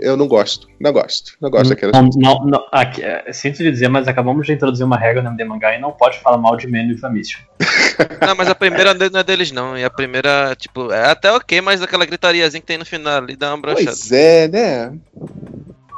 eu 0.02 0.18
não 0.18 0.28
gosto. 0.28 0.68
Não 0.80 0.92
gosto. 0.92 1.34
Não 1.42 1.50
gosto 1.50 1.70
daquelas 1.70 1.96
Não, 1.96 2.10
não, 2.16 2.46
não, 2.46 2.66
aqui, 2.72 3.02
é, 3.02 3.32
sinto 3.32 3.64
lhe 3.64 3.72
dizer, 3.72 3.88
mas 3.88 4.08
acabamos 4.08 4.46
de 4.46 4.54
introduzir 4.54 4.86
uma 4.86 4.98
regra 4.98 5.22
no 5.22 5.30
MD 5.30 5.46
Mangá 5.46 5.76
e 5.76 5.82
não 5.82 5.92
pode 5.92 6.20
falar 6.20 6.38
mal 6.38 6.56
de 6.58 6.68
Menu 6.68 6.94
e 6.94 6.98
Famício. 6.98 7.40
Não, 8.22 8.36
mas 8.36 8.48
a 8.48 8.54
primeira 8.54 8.94
não 8.94 9.20
é 9.20 9.24
deles, 9.24 9.52
não. 9.52 9.76
E 9.76 9.84
a 9.84 9.90
primeira, 9.90 10.56
tipo, 10.56 10.92
é 10.92 11.10
até 11.10 11.32
ok, 11.32 11.62
mas 11.62 11.82
aquela 11.82 12.06
gritariazinha 12.06 12.62
que 12.62 12.68
tem 12.68 12.78
no 12.78 12.86
final 12.86 13.18
ali 13.18 13.36
dá 13.36 13.50
uma 13.54 13.62
brochada. 13.62 13.86
Pois 13.86 14.12
é, 14.12 14.48
né? 14.48 14.94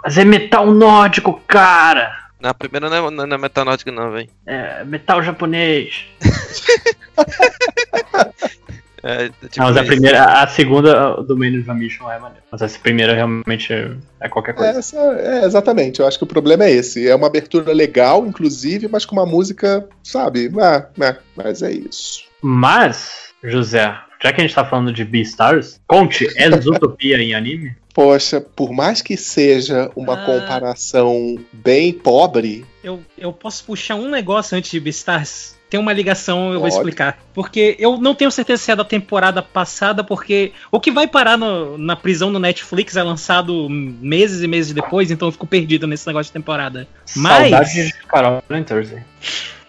Mas 0.03 0.17
é 0.17 0.25
metal 0.25 0.71
nórdico, 0.71 1.41
cara! 1.47 2.17
Na 2.39 2.53
primeira 2.53 2.89
não 2.89 3.09
é, 3.09 3.11
não 3.11 3.35
é 3.35 3.37
metal 3.37 3.65
nórdico, 3.65 3.91
não, 3.91 4.11
velho. 4.11 4.29
É 4.45 4.83
metal 4.83 5.21
japonês. 5.21 6.05
É, 9.03 9.29
tipo 9.29 9.59
não, 9.59 9.67
mas 9.67 9.77
a 9.77 9.83
primeira, 9.83 10.43
a 10.43 10.47
segunda 10.47 11.13
do 11.23 11.45
e 11.45 11.63
Famício 11.63 12.03
não 12.03 12.11
é 12.11 12.19
maneiro. 12.19 12.43
Mas 12.51 12.61
essa 12.61 12.79
primeira 12.79 13.13
realmente 13.13 13.71
é, 13.71 13.91
é 14.19 14.29
qualquer 14.29 14.53
coisa. 14.53 14.77
Essa, 14.77 14.97
é, 14.97 15.45
exatamente. 15.45 15.99
Eu 15.99 16.07
acho 16.07 16.17
que 16.17 16.23
o 16.23 16.27
problema 16.27 16.65
é 16.65 16.71
esse. 16.71 17.07
É 17.07 17.15
uma 17.15 17.27
abertura 17.27 17.73
legal, 17.73 18.25
inclusive, 18.25 18.87
mas 18.87 19.05
com 19.05 19.15
uma 19.15 19.25
música, 19.25 19.87
sabe? 20.03 20.51
Ah, 20.59 20.87
ah, 21.01 21.15
mas 21.35 21.61
é 21.61 21.71
isso. 21.71 22.23
Mas, 22.41 23.31
José, 23.43 23.95
já 24.21 24.31
que 24.33 24.41
a 24.41 24.43
gente 24.43 24.53
tá 24.55 24.65
falando 24.65 24.91
de 24.91 25.03
Beastars, 25.03 25.79
conte, 25.87 26.27
é 26.35 26.49
Zootopia 26.59 27.17
em 27.17 27.33
anime? 27.33 27.75
Poxa, 27.93 28.39
por 28.39 28.71
mais 28.71 29.01
que 29.01 29.17
seja 29.17 29.91
uma 29.95 30.13
Ah. 30.13 30.25
comparação 30.25 31.37
bem 31.51 31.91
pobre, 31.91 32.65
Eu, 32.83 33.01
eu 33.17 33.33
posso 33.33 33.63
puxar 33.65 33.95
um 33.95 34.09
negócio 34.09 34.57
antes 34.57 34.71
de 34.71 34.79
Beastars? 34.79 35.57
Tem 35.69 35.79
uma 35.79 35.93
ligação, 35.93 36.47
eu 36.47 36.53
vou 36.53 36.61
Pode. 36.61 36.75
explicar. 36.75 37.19
Porque 37.33 37.75
eu 37.77 37.97
não 37.97 38.15
tenho 38.15 38.31
certeza 38.31 38.63
se 38.63 38.71
é 38.71 38.75
da 38.75 38.83
temporada 38.85 39.41
passada, 39.41 40.03
porque 40.03 40.51
o 40.71 40.79
que 40.79 40.89
vai 40.91 41.07
parar 41.07 41.37
no- 41.37 41.77
na 41.77 41.95
prisão 41.95 42.31
do 42.33 42.39
Netflix 42.39 42.95
é 42.95 43.03
lançado 43.03 43.67
meses 43.69 44.41
e 44.41 44.47
meses 44.47 44.73
depois, 44.73 45.11
então 45.11 45.27
eu 45.27 45.31
fico 45.31 45.45
perdido 45.45 45.85
nesse 45.85 46.07
negócio 46.07 46.29
de 46.29 46.33
temporada. 46.33 46.87
Mas. 47.15 47.49
Saudade 47.51 47.87
de 47.87 47.93
Carol 48.07 48.41
Thursday. 48.65 49.03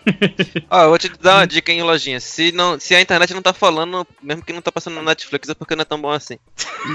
Ó, 0.70 0.82
eu 0.84 0.88
vou 0.88 0.98
te 0.98 1.10
dar 1.20 1.36
uma 1.38 1.46
dica, 1.46 1.70
hein, 1.72 1.82
lojinha. 1.82 2.20
Se, 2.20 2.52
não, 2.52 2.78
se 2.78 2.94
a 2.94 3.00
internet 3.00 3.32
não 3.34 3.42
tá 3.42 3.52
falando, 3.52 4.06
mesmo 4.22 4.42
que 4.44 4.52
não 4.52 4.62
tá 4.62 4.72
passando 4.72 4.94
no 4.94 5.02
Netflix, 5.02 5.48
é 5.48 5.54
porque 5.54 5.74
não 5.76 5.82
é 5.82 5.84
tão 5.84 6.00
bom 6.00 6.10
assim. 6.10 6.38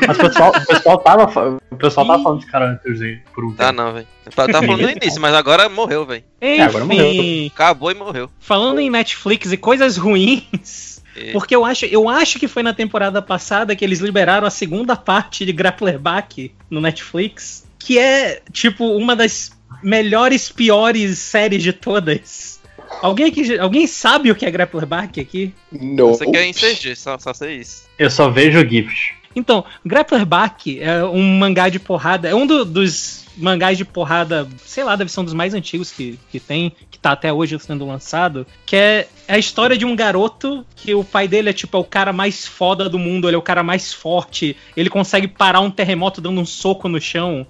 Mas 0.07 0.17
o 0.17 0.21
pessoal, 0.21 0.49
o 0.51 0.65
pessoal 0.65 0.97
tava, 0.99 1.59
o 1.71 1.75
pessoal 1.75 2.07
tava 2.07 2.23
falando 2.23 2.39
de 2.39 2.45
Carol 2.47 2.69
em 2.71 2.77
Thursday 2.77 3.21
por 3.33 3.45
um 3.45 3.53
Tá 3.53 3.67
tempo. 3.67 3.81
não, 3.81 3.93
velho. 3.93 4.07
Tá 4.35 4.47
tá 4.47 4.53
falando 4.63 4.81
no 4.81 4.89
início, 4.89 5.21
mas 5.21 5.33
agora 5.35 5.69
morreu, 5.69 6.05
velho. 6.05 6.23
Enfim, 6.41 6.61
agora 6.61 6.85
morreu. 6.85 7.47
Acabou 7.53 7.91
e 7.91 7.95
morreu. 7.95 8.29
falando 8.39 8.79
em 8.79 8.89
Netflix 8.89 9.51
e 9.51 9.57
coisas 9.57 9.97
ruins. 9.97 11.01
E- 11.15 11.31
Porque 11.31 11.55
eu 11.55 11.63
acho, 11.63 11.85
eu 11.85 12.09
acho 12.09 12.37
que 12.39 12.47
foi 12.47 12.61
na 12.63 12.73
temporada 12.73 13.21
passada 13.21 13.75
que 13.75 13.85
eles 13.85 13.99
liberaram 13.99 14.45
a 14.45 14.49
segunda 14.49 14.95
parte 14.97 15.45
de 15.45 15.53
Grappler 15.53 15.97
Back 15.97 16.53
no 16.69 16.81
Netflix, 16.81 17.65
que 17.79 17.97
é 17.97 18.41
tipo 18.51 18.85
uma 18.97 19.15
das 19.15 19.51
melhores, 19.81 20.51
piores 20.51 21.19
séries 21.19 21.61
de 21.63 21.71
todas. 21.71 22.54
Alguém 23.01 23.27
aqui, 23.27 23.59
alguém 23.59 23.85
sabe 23.87 24.31
o 24.31 24.35
que 24.35 24.45
é 24.45 24.51
Grappler 24.51 24.85
Back 24.85 25.19
aqui? 25.19 25.53
não. 25.71 26.09
Você 26.13 26.25
quer 26.29 26.45
em 26.45 26.53
CG, 26.53 26.95
só, 26.95 27.17
só 27.19 27.33
sei 27.33 27.57
isso. 27.57 27.83
Eu 27.99 28.09
só 28.09 28.29
vejo 28.29 28.67
GIFs. 28.67 29.11
Então, 29.35 29.65
Grappler 29.85 30.25
Back 30.25 30.79
é 30.79 31.03
um 31.03 31.37
mangá 31.37 31.67
de 31.69 31.77
porrada, 31.79 32.27
é 32.29 32.33
um 32.33 32.47
do- 32.47 32.63
dos 32.65 33.24
mangás 33.37 33.77
de 33.77 33.85
porrada, 33.85 34.47
sei 34.65 34.83
lá, 34.83 34.95
deve 34.95 35.11
ser 35.11 35.19
um 35.19 35.25
dos 35.25 35.33
mais 35.33 35.53
antigos 35.53 35.91
que, 35.91 36.19
que 36.31 36.39
tem, 36.39 36.71
que 36.89 36.97
tá 36.97 37.11
até 37.11 37.31
hoje 37.31 37.57
sendo 37.59 37.85
lançado, 37.85 38.45
que 38.65 38.75
é, 38.75 39.07
a 39.27 39.37
história 39.37 39.77
de 39.77 39.85
um 39.85 39.95
garoto 39.95 40.65
que 40.75 40.93
o 40.93 41.03
pai 41.03 41.27
dele 41.27 41.49
é 41.49 41.53
tipo 41.53 41.75
é 41.77 41.79
o 41.79 41.83
cara 41.83 42.13
mais 42.13 42.45
foda 42.45 42.89
do 42.89 42.99
mundo, 42.99 43.27
ele 43.27 43.35
é 43.35 43.39
o 43.39 43.41
cara 43.41 43.63
mais 43.63 43.93
forte, 43.93 44.55
ele 44.75 44.89
consegue 44.89 45.27
parar 45.27 45.59
um 45.61 45.71
terremoto 45.71 46.21
dando 46.21 46.39
um 46.39 46.45
soco 46.45 46.87
no 46.87 46.99
chão 46.99 47.45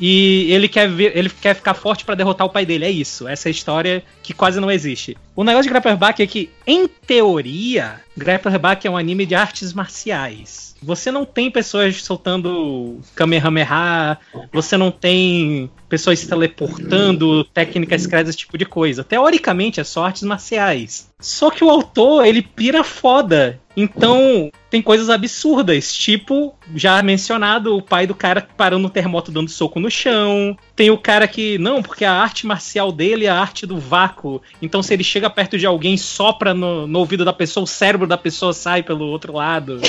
e 0.00 0.46
ele 0.50 0.68
quer 0.68 0.88
ver, 0.88 1.16
ele 1.16 1.30
quer 1.30 1.54
ficar 1.54 1.74
forte 1.74 2.04
pra 2.04 2.14
derrotar 2.14 2.46
o 2.46 2.50
pai 2.50 2.66
dele, 2.66 2.84
é 2.84 2.90
isso. 2.90 3.28
Essa 3.28 3.48
é 3.48 3.50
a 3.50 3.52
história 3.52 4.02
que 4.22 4.32
quase 4.32 4.60
não 4.60 4.70
existe. 4.70 5.16
O 5.36 5.42
negócio 5.42 5.64
de 5.64 5.70
Grappler 5.70 5.96
Back 5.96 6.22
é 6.22 6.26
que, 6.26 6.50
em 6.64 6.86
teoria, 6.86 8.00
Grappler 8.16 8.58
Back 8.58 8.86
é 8.86 8.90
um 8.90 8.96
anime 8.96 9.26
de 9.26 9.34
artes 9.34 9.72
marciais. 9.72 10.76
Você 10.80 11.10
não 11.10 11.24
tem 11.24 11.50
pessoas 11.50 12.02
soltando 12.02 13.00
Kamehameha, 13.14 14.18
você 14.52 14.76
não 14.76 14.90
tem 14.90 15.70
pessoas 15.88 16.18
se 16.18 16.28
teleportando, 16.28 17.44
técnicas 17.44 18.02
secretas, 18.02 18.30
esse 18.30 18.38
tipo 18.38 18.58
de 18.58 18.64
coisa. 18.64 19.04
Teoricamente 19.04 19.80
é 19.80 19.84
só 19.84 20.04
artes 20.04 20.22
marciais. 20.22 21.12
Só 21.20 21.50
que 21.50 21.64
o 21.64 21.70
autor, 21.70 22.26
ele 22.26 22.42
pira 22.42 22.84
foda. 22.84 23.60
Então, 23.76 24.50
tem 24.70 24.80
coisas 24.80 25.10
absurdas, 25.10 25.92
tipo, 25.92 26.54
já 26.76 27.02
mencionado, 27.02 27.76
o 27.76 27.82
pai 27.82 28.06
do 28.06 28.14
cara 28.14 28.46
parando 28.56 28.82
no 28.82 28.90
terremoto 28.90 29.32
dando 29.32 29.50
soco 29.50 29.80
no 29.80 29.90
chão. 29.90 30.56
Tem 30.76 30.90
o 30.90 30.98
cara 30.98 31.26
que, 31.26 31.58
não, 31.58 31.82
porque 31.82 32.04
a 32.04 32.12
arte 32.12 32.46
marcial 32.46 32.92
dele 32.92 33.26
é 33.26 33.30
a 33.30 33.38
arte 33.38 33.66
do 33.66 33.78
vácuo. 33.78 34.40
Então, 34.62 34.82
se 34.82 34.94
ele 34.94 35.02
chega 35.02 35.28
perto 35.28 35.58
de 35.58 35.66
alguém, 35.66 35.96
sopra 35.96 36.54
no, 36.54 36.86
no 36.86 36.98
ouvido 37.00 37.24
da 37.24 37.32
pessoa, 37.32 37.64
o 37.64 37.66
cérebro 37.66 38.06
da 38.06 38.16
pessoa 38.16 38.52
sai 38.52 38.82
pelo 38.82 39.06
outro 39.06 39.32
lado. 39.32 39.80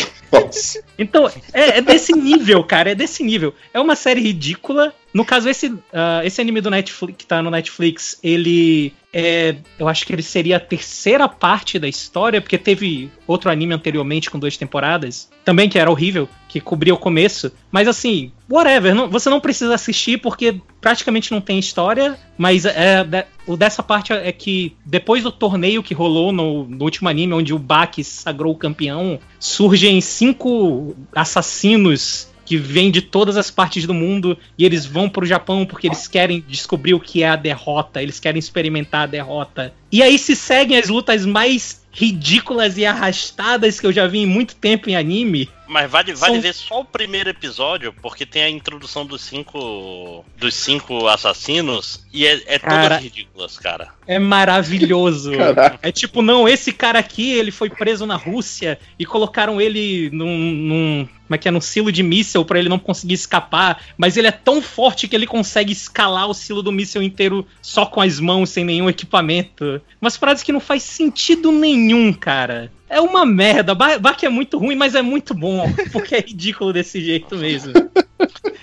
Então, 0.98 1.30
é, 1.54 1.78
é 1.78 1.82
desse 1.82 2.14
nível, 2.14 2.64
cara, 2.64 2.92
é 2.92 2.96
desse 2.96 3.24
nível. 3.24 3.54
É 3.74 3.80
uma 3.80 3.96
série 3.96 4.22
ridícula. 4.22 4.94
No 5.16 5.24
caso, 5.24 5.48
esse, 5.48 5.74
ah, 5.94 6.20
esse 6.26 6.42
anime 6.42 6.60
do 6.60 6.70
Netflix, 6.70 7.16
que 7.18 7.26
tá 7.26 7.42
no 7.42 7.50
Netflix, 7.50 8.20
ele 8.22 8.92
é. 9.14 9.56
Eu 9.80 9.88
acho 9.88 10.06
que 10.06 10.12
ele 10.12 10.22
seria 10.22 10.58
a 10.58 10.60
terceira 10.60 11.26
parte 11.30 11.80
da 11.80 11.88
história, 11.88 12.42
porque 12.42 12.58
teve 12.58 13.10
outro 13.26 13.50
anime 13.50 13.74
anteriormente 13.74 14.30
com 14.30 14.38
duas 14.38 14.58
temporadas, 14.58 15.30
também 15.46 15.70
que 15.70 15.80
era 15.80 15.90
horrível, 15.90 16.28
que 16.50 16.60
cobria 16.60 16.94
o 16.94 16.98
começo. 16.98 17.50
Mas 17.72 17.88
assim, 17.88 18.34
whatever, 18.52 18.94
não- 18.94 19.10
você 19.10 19.30
não 19.30 19.40
precisa 19.40 19.74
assistir 19.74 20.18
porque 20.20 20.60
praticamente 20.82 21.32
não 21.32 21.40
tem 21.40 21.58
história, 21.60 22.20
mas 22.38 22.66
é, 22.66 23.02
de- 23.06 23.26
o 23.48 23.56
dessa 23.56 23.82
parte 23.82 24.12
é 24.12 24.30
que 24.34 24.76
depois 24.86 25.24
do 25.24 25.32
torneio 25.32 25.82
que 25.82 25.94
rolou 25.94 26.34
no, 26.34 26.66
no 26.66 26.84
último 26.84 27.08
anime, 27.08 27.32
onde 27.36 27.54
o 27.54 27.58
Baki 27.60 28.04
sagrou 28.04 28.54
campeão, 28.54 29.18
surgem 29.40 30.02
cinco 30.02 30.94
assassinos 31.16 32.28
que 32.46 32.58
vêm 32.58 32.92
de 32.92 33.02
todas 33.02 33.36
as 33.36 33.50
partes 33.50 33.86
do 33.88 33.94
mundo 33.94 34.38
e 34.58 34.64
eles 34.64 34.86
vão 34.86 35.10
pro 35.10 35.26
Japão 35.26 35.66
porque 35.66 35.88
eles 35.88 36.08
querem 36.08 36.44
descobrir 36.48 36.94
o 36.94 37.00
que 37.00 37.24
é 37.24 37.30
a 37.30 37.36
derrota, 37.36 38.02
eles 38.02 38.20
querem 38.20 38.40
experimentar 38.40 39.04
a 39.04 39.08
derrota. 39.08 39.74
E 39.92 40.04
aí 40.04 40.20
se 40.20 40.36
seguem 40.36 40.78
as 40.78 40.88
lutas 40.88 41.26
mais 41.26 41.84
ridículas 41.92 42.78
e 42.78 42.86
arrastadas 42.86 43.80
que 43.80 43.88
eu 43.88 43.92
já 43.92 44.06
vi 44.06 44.20
em 44.20 44.26
muito 44.26 44.56
tempo 44.56 44.90
em 44.90 44.96
anime. 44.96 45.50
Mas 45.68 45.90
vale, 45.90 46.14
vale 46.14 46.34
São- 46.34 46.42
ver 46.42 46.54
só 46.54 46.82
o 46.82 46.86
primeiro 46.86 47.30
episódio, 47.30 47.94
porque 48.02 48.26
tem 48.26 48.44
a 48.44 48.50
introdução 48.50 49.06
dos 49.06 49.22
cinco. 49.22 50.24
dos 50.38 50.54
cinco 50.54 51.08
assassinos 51.08 52.06
e 52.14 52.26
é, 52.26 52.42
é 52.46 52.60
Cara. 52.60 52.84
todas 52.90 53.04
ridículas, 53.04 53.58
cara. 53.58 53.90
É 54.08 54.20
maravilhoso. 54.20 55.32
Caraca. 55.38 55.80
É 55.82 55.92
tipo, 55.92 56.22
não, 56.22 56.48
esse 56.48 56.72
cara 56.72 57.00
aqui, 57.00 57.32
ele 57.32 57.52
foi 57.52 57.70
preso 57.70 58.06
na 58.06 58.16
Rússia 58.16 58.80
e 58.98 59.06
colocaram 59.06 59.60
ele 59.60 60.10
num. 60.12 60.38
num 60.38 61.08
como 61.26 61.34
é 61.34 61.38
que 61.40 61.48
é? 61.48 61.52
Num 61.52 61.60
silo 61.62 61.92
de 61.92 62.04
míssel 62.04 62.46
pra 62.46 62.60
ele 62.60 62.70
não 62.70 62.78
conseguir 62.78 63.16
escapar. 63.16 63.82
Mas 63.98 64.16
ele 64.16 64.28
é 64.28 64.32
tão 64.32 64.62
forte 64.62 65.08
que 65.08 65.16
ele 65.16 65.26
consegue 65.26 65.74
escalar 65.74 66.30
o 66.30 66.36
silo 66.36 66.62
do 66.62 66.72
míssel 66.72 67.02
inteiro 67.02 67.48
só 67.64 67.84
com 67.84 68.00
as 68.00 68.20
mãos, 68.20 68.52
sem 68.52 68.64
nenhum 68.64 68.88
equipamento. 68.88 69.82
Umas 70.00 70.16
frases 70.16 70.44
que 70.44 70.52
não 70.52 70.60
faz 70.60 70.84
sentido 70.84 71.52
nenhum, 71.52 72.14
cara. 72.14 72.72
É 72.90 73.02
uma 73.02 73.26
merda. 73.26 73.74
Ba- 73.74 73.98
Baki 73.98 74.26
é 74.26 74.30
muito 74.30 74.58
ruim, 74.58 74.76
mas 74.76 74.94
é 74.96 75.02
muito 75.02 75.34
bom. 75.34 75.72
Porque 75.92 76.16
é 76.16 76.20
ridículo 76.20 76.72
desse 76.72 77.02
jeito 77.04 77.36
mesmo. 77.36 77.74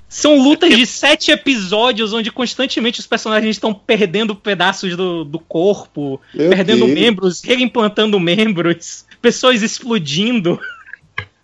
São 0.08 0.36
lutas 0.42 0.76
de 0.76 0.86
sete 0.86 1.30
episódios 1.30 2.12
onde 2.12 2.30
constantemente 2.30 3.00
os 3.00 3.06
personagens 3.06 3.56
estão 3.56 3.72
perdendo 3.72 4.34
pedaços 4.36 4.96
do, 4.96 5.24
do 5.24 5.38
corpo, 5.38 6.20
Meu 6.34 6.50
perdendo 6.50 6.84
Deus. 6.86 6.98
membros, 6.98 7.42
reimplantando 7.42 8.20
membros, 8.20 9.04
pessoas 9.20 9.62
explodindo. 9.62 10.60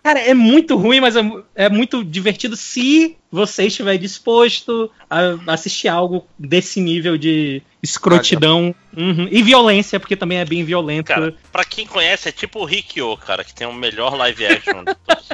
Cara, 0.03 0.19
é 0.19 0.33
muito 0.33 0.77
ruim, 0.77 0.99
mas 1.01 1.15
é, 1.15 1.21
é 1.55 1.69
muito 1.69 2.03
divertido 2.03 2.55
se 2.55 3.17
você 3.31 3.65
estiver 3.67 3.97
disposto 3.97 4.89
a 5.09 5.35
assistir 5.47 5.87
algo 5.87 6.25
desse 6.37 6.79
nível 6.79 7.17
de 7.17 7.61
escrotidão 7.81 8.73
Uhum. 8.95 9.27
e 9.31 9.41
violência, 9.43 9.99
porque 9.99 10.15
também 10.15 10.39
é 10.39 10.45
bem 10.45 10.63
violento. 10.63 11.05
Cara, 11.07 11.33
pra 11.51 11.63
quem 11.63 11.85
conhece, 11.85 12.27
é 12.29 12.31
tipo 12.31 12.59
o 12.59 12.65
Rikyo, 12.65 13.15
cara, 13.17 13.43
que 13.43 13.53
tem 13.53 13.65
o 13.67 13.73
melhor 13.73 14.15
live 14.15 14.45
action 14.45 14.83
de 14.83 14.95
todos. 14.95 15.29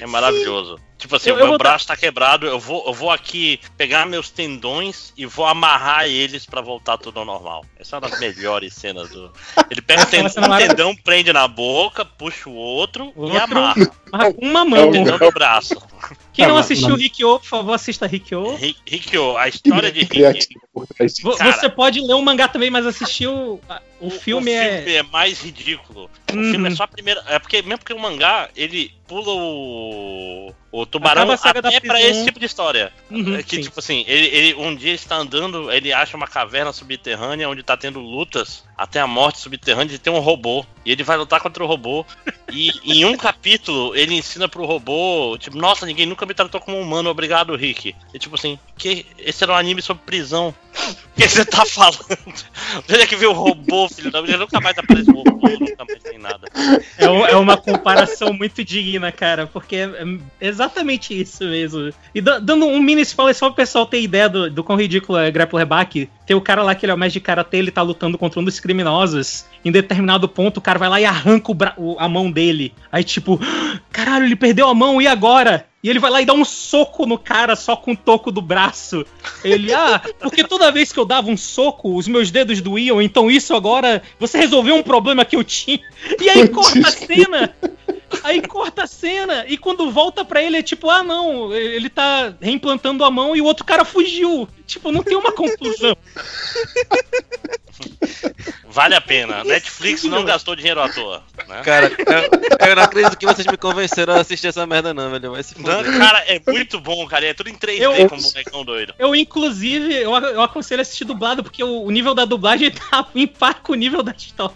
É 0.00 0.06
maravilhoso. 0.06 0.78
Tipo 0.98 1.16
assim, 1.16 1.30
Eu- 1.30 1.36
o 1.36 1.38
eu 1.38 1.42
meu 1.42 1.48
vou 1.50 1.58
braço 1.58 1.86
tá 1.86 1.96
quebrado, 1.96 2.46
eu 2.46 2.58
vou, 2.58 2.84
eu 2.86 2.92
vou 2.92 3.10
aqui 3.10 3.60
pegar 3.76 4.04
meus 4.04 4.30
tendões 4.30 5.12
e 5.16 5.24
vou 5.26 5.46
amarrar 5.46 6.06
eles 6.06 6.44
pra 6.44 6.60
voltar 6.60 6.98
tudo 6.98 7.20
ao 7.20 7.24
normal. 7.24 7.64
Essa 7.78 7.96
é 7.96 7.98
uma 8.00 8.08
das 8.08 8.18
melhores 8.20 8.74
cenas 8.74 9.08
do. 9.10 9.32
Ele 9.70 9.80
pega 9.80 10.02
o 10.02 10.06
é 10.14 10.20
uma 10.20 10.28
tendão, 10.30 10.50
um 10.52 10.58
tendão, 10.58 10.96
prende 10.96 11.32
na 11.32 11.46
boca, 11.48 12.04
puxa 12.04 12.48
o 12.48 12.54
outro, 12.54 13.12
e 13.16 13.20
Outro. 13.20 13.38
amarra. 13.42 13.90
Mas 14.12 14.34
com 14.34 14.44
uma 14.44 14.62
O 14.62 14.68
mão. 14.70 14.90
tendão 14.90 15.18
do 15.18 15.30
braço. 15.32 15.74
Quem 16.38 16.46
não 16.46 16.54
Não, 16.54 16.60
assistiu 16.60 16.90
não. 16.90 16.96
Rikyo, 16.96 17.40
por 17.40 17.44
favor, 17.46 17.72
assista 17.72 18.06
Rikyo. 18.06 18.54
Ri- 18.54 18.76
Rikyo, 18.86 19.36
a 19.36 19.48
história 19.48 19.90
de 19.90 20.00
Rikyo. 20.06 20.78
Você 21.24 21.68
pode 21.68 22.00
ler 22.00 22.14
o 22.14 22.22
mangá 22.22 22.46
também, 22.46 22.70
mas 22.70 22.86
assistir 22.86 23.26
o, 23.26 23.58
o, 24.00 24.08
filme 24.08 24.52
é. 24.52 24.76
filme 24.82 24.92
é 24.94 25.02
mais 25.02 25.40
ridículo. 25.42 26.08
O 26.32 26.36
Uhum. 26.36 26.50
filme 26.52 26.68
é 26.68 26.74
só 26.76 26.84
a 26.84 26.88
primeira. 26.88 27.24
É 27.26 27.40
porque, 27.40 27.60
mesmo 27.62 27.78
porque 27.78 27.92
o 27.92 27.98
mangá, 27.98 28.48
ele 28.54 28.92
pula 29.08 29.32
o. 29.32 30.54
O 30.70 30.84
tubarão 30.84 31.30
até 31.30 31.80
pra 31.80 31.98
esse 32.00 32.26
tipo 32.26 32.38
de 32.38 32.44
história. 32.44 32.92
Uhum, 33.10 33.36
É 33.36 33.42
que, 33.42 33.56
sim. 33.56 33.62
tipo 33.62 33.80
assim, 33.80 34.04
ele, 34.06 34.26
ele- 34.26 34.54
um 34.54 34.74
dia 34.76 34.92
está 34.92 35.16
andando, 35.16 35.72
ele 35.72 35.92
acha 35.94 36.14
uma 36.14 36.26
caverna 36.28 36.74
subterrânea 36.74 37.48
onde 37.48 37.62
tá 37.62 37.74
tendo 37.74 37.98
lutas 38.00 38.64
até 38.76 39.00
a 39.00 39.06
morte 39.06 39.38
subterrânea 39.38 39.94
e 39.94 39.98
tem 39.98 40.12
um 40.12 40.18
robô. 40.18 40.64
E 40.84 40.92
ele 40.92 41.02
vai 41.02 41.16
lutar 41.16 41.40
contra 41.40 41.64
o 41.64 41.66
robô. 41.66 42.04
E 42.50 42.70
em 42.82 43.04
um 43.04 43.14
capítulo, 43.14 43.94
ele 43.94 44.14
ensina 44.14 44.48
pro 44.48 44.64
robô, 44.64 45.36
tipo, 45.38 45.54
nossa, 45.58 45.84
ninguém 45.84 46.06
nunca 46.06 46.24
me 46.24 46.32
tratou 46.32 46.58
como 46.58 46.80
humano, 46.80 47.10
obrigado, 47.10 47.54
Rick. 47.54 47.94
E 48.14 48.18
tipo 48.18 48.36
assim, 48.36 48.58
que 48.78 49.04
esse 49.18 49.44
era 49.44 49.52
um 49.52 49.56
anime 49.56 49.82
sobre 49.82 50.02
prisão. 50.06 50.54
Que 51.16 51.28
você 51.28 51.44
tá 51.44 51.64
falando? 51.66 51.98
Onde 52.88 53.00
é 53.00 53.06
que 53.06 53.16
viu 53.16 53.30
o 53.30 53.34
robô, 53.34 53.88
filho 53.88 54.10
da? 54.10 54.20
Ele 54.20 54.36
nunca 54.36 54.60
mais 54.60 54.78
aparece 54.78 55.10
robô, 55.10 55.48
nunca 55.60 55.84
mais 55.84 56.02
tem 56.02 56.18
nada. 56.18 56.46
É, 56.96 57.04
é 57.04 57.36
uma 57.36 57.56
comparação 57.56 58.32
muito 58.32 58.64
digna, 58.64 59.10
cara, 59.10 59.46
porque 59.46 59.76
é, 59.76 59.90
é 60.40 60.46
exatamente 60.48 61.18
isso 61.18 61.44
mesmo. 61.44 61.92
E 62.14 62.20
da- 62.20 62.38
dando 62.38 62.66
um 62.66 62.80
mini 62.80 63.02
spoiler 63.02 63.34
só 63.34 63.46
pro 63.46 63.56
pessoal 63.56 63.86
ter 63.86 64.00
ideia 64.00 64.28
do, 64.28 64.50
do 64.50 64.62
quão 64.64 64.78
ridículo 64.78 65.18
é 65.18 65.30
Grapple 65.30 65.58
Reback, 65.58 66.08
tem 66.26 66.36
o 66.36 66.40
cara 66.40 66.62
lá 66.62 66.74
que 66.74 66.84
ele 66.84 66.92
é 66.92 66.94
o 66.94 66.98
mestre 66.98 67.20
de 67.20 67.24
karatê, 67.26 67.56
ele 67.58 67.70
tá 67.70 67.82
lutando 67.82 68.16
contra 68.18 68.38
um 68.40 68.44
dos 68.44 68.60
criminosos. 68.60 69.44
Em 69.64 69.72
determinado 69.72 70.28
ponto, 70.28 70.58
o 70.58 70.60
cara 70.62 70.78
vai 70.78 70.88
lá 70.88 71.00
e 71.00 71.04
arranca 71.04 71.52
o 71.76 71.96
a 71.98 72.08
mão 72.08 72.30
dele. 72.30 72.72
Aí, 72.92 73.02
tipo, 73.02 73.40
caralho, 73.90 74.24
ele 74.24 74.36
perdeu 74.36 74.68
a 74.68 74.74
mão, 74.74 75.02
e 75.02 75.06
agora? 75.06 75.66
E 75.82 75.88
ele 75.88 76.00
vai 76.00 76.10
lá 76.10 76.20
e 76.20 76.26
dá 76.26 76.32
um 76.32 76.44
soco 76.44 77.06
no 77.06 77.16
cara 77.16 77.54
só 77.54 77.76
com 77.76 77.92
o 77.92 77.96
toco 77.96 78.32
do 78.32 78.42
braço. 78.42 79.06
Ele, 79.44 79.72
ah, 79.72 80.02
porque 80.18 80.42
toda 80.42 80.72
vez 80.72 80.92
que 80.92 80.98
eu 80.98 81.04
dava 81.04 81.30
um 81.30 81.36
soco, 81.36 81.96
os 81.96 82.08
meus 82.08 82.32
dedos 82.32 82.60
doíam, 82.60 83.00
então 83.00 83.30
isso 83.30 83.54
agora. 83.54 84.02
Você 84.18 84.38
resolveu 84.38 84.74
um 84.74 84.82
problema 84.82 85.24
que 85.24 85.36
eu 85.36 85.44
tinha. 85.44 85.80
E 86.20 86.28
aí 86.28 86.48
corta 86.48 86.88
a 86.88 86.90
cena. 86.90 87.54
Aí 88.24 88.42
corta 88.42 88.82
a 88.82 88.86
cena. 88.88 89.44
E 89.46 89.56
quando 89.56 89.90
volta 89.90 90.24
pra 90.24 90.42
ele 90.42 90.56
é 90.56 90.62
tipo, 90.62 90.90
ah 90.90 91.04
não, 91.04 91.54
ele 91.54 91.88
tá 91.88 92.34
reimplantando 92.40 93.04
a 93.04 93.10
mão 93.10 93.36
e 93.36 93.40
o 93.40 93.44
outro 93.44 93.64
cara 93.64 93.84
fugiu. 93.84 94.48
Tipo, 94.66 94.90
não 94.90 95.02
tem 95.02 95.16
uma 95.16 95.30
conclusão. 95.30 95.96
Vale 98.70 98.94
a 98.94 99.00
pena. 99.00 99.42
Netflix 99.44 100.04
não 100.04 100.24
gastou 100.24 100.54
dinheiro 100.54 100.80
à 100.80 100.88
toa. 100.88 101.22
Né? 101.48 101.62
Cara, 101.64 101.90
eu, 101.90 102.68
eu 102.68 102.76
não 102.76 102.82
acredito 102.82 103.16
que 103.16 103.26
vocês 103.26 103.46
me 103.46 103.56
convenceram 103.56 104.14
a 104.14 104.20
assistir 104.20 104.48
essa 104.48 104.66
merda, 104.66 104.92
não, 104.92 105.10
velho. 105.10 105.32
Vai 105.32 105.42
se 105.42 105.60
Não, 105.60 105.82
cara, 105.98 106.18
é 106.26 106.40
muito 106.46 106.78
bom, 106.80 107.06
cara. 107.06 107.26
É 107.26 107.34
tudo 107.34 107.50
em 107.50 107.54
3D 107.56 107.80
Eu- 107.80 108.08
com 108.08 108.16
um 108.16 108.22
bonecão 108.22 108.64
doido. 108.64 108.94
Eu, 108.98 109.14
inclusive, 109.14 109.94
eu, 109.94 110.14
eu 110.14 110.42
aconselho 110.42 110.80
a 110.80 110.82
assistir 110.82 111.04
dublado, 111.04 111.42
porque 111.42 111.64
o, 111.64 111.82
o 111.82 111.90
nível 111.90 112.14
da 112.14 112.24
dublagem 112.24 112.70
tá 112.90 113.06
em 113.14 113.26
par 113.26 113.60
com 113.62 113.72
o 113.72 113.76
nível 113.76 114.02
da 114.02 114.12
história. 114.12 114.54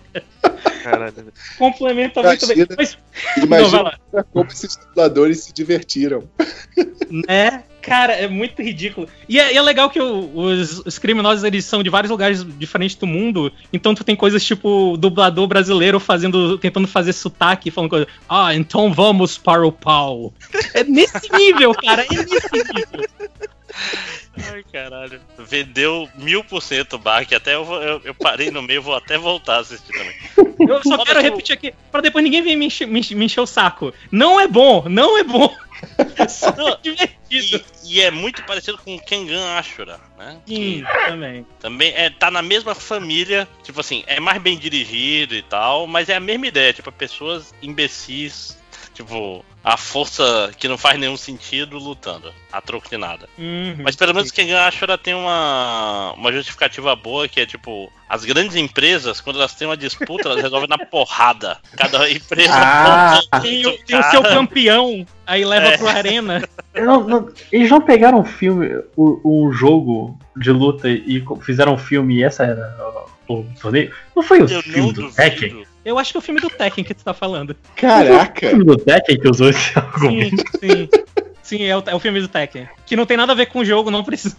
Caralho. 0.83 1.33
Complementa 1.59 2.23
muito 2.23 2.47
bem. 2.47 2.57
Imagina- 2.59 2.77
Mas, 2.79 2.99
Não, 3.37 3.45
Imagina 3.45 3.83
lá. 3.83 4.25
como 4.33 4.51
esses 4.51 4.77
dubladores 4.77 5.45
se 5.45 5.53
divertiram. 5.53 6.29
né? 7.29 7.65
Cara, 7.83 8.13
é 8.13 8.29
muito 8.29 8.63
ridículo. 8.63 9.09
E 9.29 9.41
é, 9.41 9.53
e 9.53 9.57
é 9.57 9.61
legal 9.63 9.91
que 9.91 10.01
o- 10.01 10.31
os, 10.39 10.79
os 10.87 10.99
criminosos 11.01 11.43
eles 11.43 11.65
são 11.65 11.83
de 11.83 11.91
vários 11.91 12.11
lugares 12.13 12.45
diferentes 12.57 12.95
do 12.97 13.09
mundo. 13.09 13.53
Então 13.73 13.93
tu 13.93 14.05
tem 14.05 14.15
coisas 14.15 14.45
tipo 14.45 14.97
dublador 14.97 15.49
brasileiro 15.49 15.99
fazendo, 15.99 16.57
tentando 16.59 16.87
fazer 16.87 17.13
sotaque, 17.13 17.73
falando 17.73 17.91
coisa. 17.91 18.07
Ah, 18.29 18.55
então 18.55 18.93
vamos 18.93 19.37
para 19.37 19.67
o 19.67 19.73
pau. 19.73 20.33
É 20.75 20.85
nesse 20.85 21.29
nível, 21.37 21.75
cara. 21.75 22.05
É 22.05 22.09
nesse 22.15 22.53
nível. 22.53 23.09
Ai, 24.53 24.63
caralho. 24.73 25.21
Vendeu 25.39 26.09
mil 26.17 26.45
por 26.45 26.63
cento 26.63 26.95
o 26.95 26.99
Bark. 26.99 27.33
Até 27.33 27.55
eu, 27.57 27.65
eu, 27.73 28.01
eu 28.05 28.15
parei 28.15 28.51
no 28.51 28.63
meio, 28.63 28.81
vou 28.83 28.95
até 28.95 29.19
voltar 29.19 29.57
a 29.57 29.61
assistir 29.61 29.93
também. 29.93 30.52
Eu 30.69 30.83
só 30.83 31.05
quero 31.05 31.21
repetir 31.21 31.55
aqui, 31.55 31.75
pra 31.91 32.01
depois 32.01 32.25
ninguém 32.25 32.43
vir 32.43 32.57
me 32.57 32.67
encher, 32.67 32.87
me 32.87 33.01
me 33.01 33.25
encher 33.25 33.41
o 33.41 33.47
saco. 33.47 33.93
Não 34.11 34.41
é 34.41 34.47
bom, 34.47 34.85
não 34.89 35.19
é 35.19 35.25
bom. 35.25 35.53
É. 36.17 36.27
E, 37.29 37.65
e 37.85 38.01
é 38.01 38.11
muito 38.11 38.45
parecido 38.45 38.79
com 38.79 38.95
o 38.95 39.01
Kengan 39.01 39.57
Ashura, 39.57 39.99
né? 40.17 40.39
Sim, 40.47 40.85
também. 41.09 41.47
Também 41.59 41.93
é, 41.97 42.11
tá 42.11 42.31
na 42.31 42.43
mesma 42.43 42.75
família, 42.75 43.49
tipo 43.63 43.81
assim, 43.81 44.05
é 44.07 44.21
mais 44.21 44.41
bem 44.41 44.57
dirigido 44.57 45.35
e 45.35 45.43
tal, 45.43 45.87
mas 45.87 46.09
é 46.09 46.15
a 46.15 46.21
mesma 46.21 46.47
ideia, 46.47 46.73
tipo, 46.73 46.93
pessoas 46.93 47.53
imbecis, 47.61 48.57
tipo, 49.03 49.45
a 49.65 49.77
força 49.77 50.51
que 50.59 50.67
não 50.69 50.77
faz 50.79 50.99
nenhum 50.99 51.17
sentido 51.17 51.79
lutando, 51.79 52.33
a 52.53 52.61
troco 52.61 52.89
de 52.89 52.97
nada. 52.97 53.29
Uhum. 53.39 53.77
Mas 53.83 53.95
pelo 53.97 54.15
menos 54.15 54.31
quem 54.31 54.47
ganha 54.47 54.67
Ashura 54.67 54.99
tem 54.99 55.15
uma, 55.15 56.13
uma 56.17 56.33
justificativa 56.33 56.95
boa, 56.97 57.29
que 57.29 57.41
é 57.41 57.47
tipo, 57.47 57.91
as 58.09 58.25
grandes 58.25 58.57
empresas, 58.57 59.21
quando 59.21 59.39
elas 59.39 59.55
têm 59.55 59.69
uma 59.69 59.77
disputa, 59.77 60.29
elas 60.29 60.43
resolvem 60.43 60.69
na 60.69 60.79
porrada. 60.79 61.59
Cada 61.77 62.11
empresa 62.11 62.53
Ah. 62.55 63.21
Tem, 63.41 63.67
um 63.67 63.71
o- 63.71 63.79
tem 63.85 63.99
o 63.99 64.03
seu 64.11 64.23
campeão, 64.23 65.07
aí 65.27 65.45
leva 65.45 65.69
É. 65.69 65.79
pro 65.79 65.89
arena. 65.89 66.43
Eu 66.75 66.87
não- 66.87 67.05
não- 67.05 67.29
eles 67.51 67.71
não 67.71 67.81
pegaram 67.81 68.21
um 68.21 68.25
filme, 68.25 68.69
um 68.97 69.53
jogo 69.53 70.19
de 70.37 70.51
luta 70.51 70.89
e 70.89 71.23
fizeram 71.43 71.75
um 71.75 71.79
filme 71.79 72.17
e 72.17 72.25
essa 72.25 72.45
era 72.45 72.75
o, 73.29 73.45
torneio? 73.61 73.95
Não 74.17 74.23
foi 74.23 74.41
o 74.43 74.49
Eu 74.51 74.63
filme 74.63 74.81
não 74.81 74.93
do. 74.93 75.13
Tekken? 75.13 75.65
Eu 75.85 75.99
acho 75.99 76.13
que 76.13 76.17
é 76.17 76.21
o 76.21 76.23
filme 76.23 76.41
do 76.41 76.49
Tekken 76.49 76.85
que 76.85 76.95
tu 76.95 77.05
tá 77.05 77.13
falando. 77.13 77.57
Foi 77.77 77.89
o 77.89 77.93
Caraca! 77.93 78.49
filme 78.51 78.65
do 78.65 78.77
Tekken 78.77 79.19
que 79.19 79.29
usou 79.29 79.49
esse 79.51 79.73
Sim, 79.73 79.79
argumento. 79.81 80.45
sim. 80.61 80.89
Sim, 81.43 81.65
é 81.65 81.77
o, 81.77 81.83
é 81.87 81.95
o 81.95 81.99
filme 81.99 82.21
do 82.21 82.29
Tekken. 82.29 82.69
Que 82.87 82.95
não 82.97 83.05
tem 83.05 83.17
nada 83.17 83.33
a 83.33 83.35
ver 83.35 83.47
com 83.47 83.59
o 83.59 83.65
jogo, 83.65 83.91
não 83.91 84.05
precisa. 84.05 84.37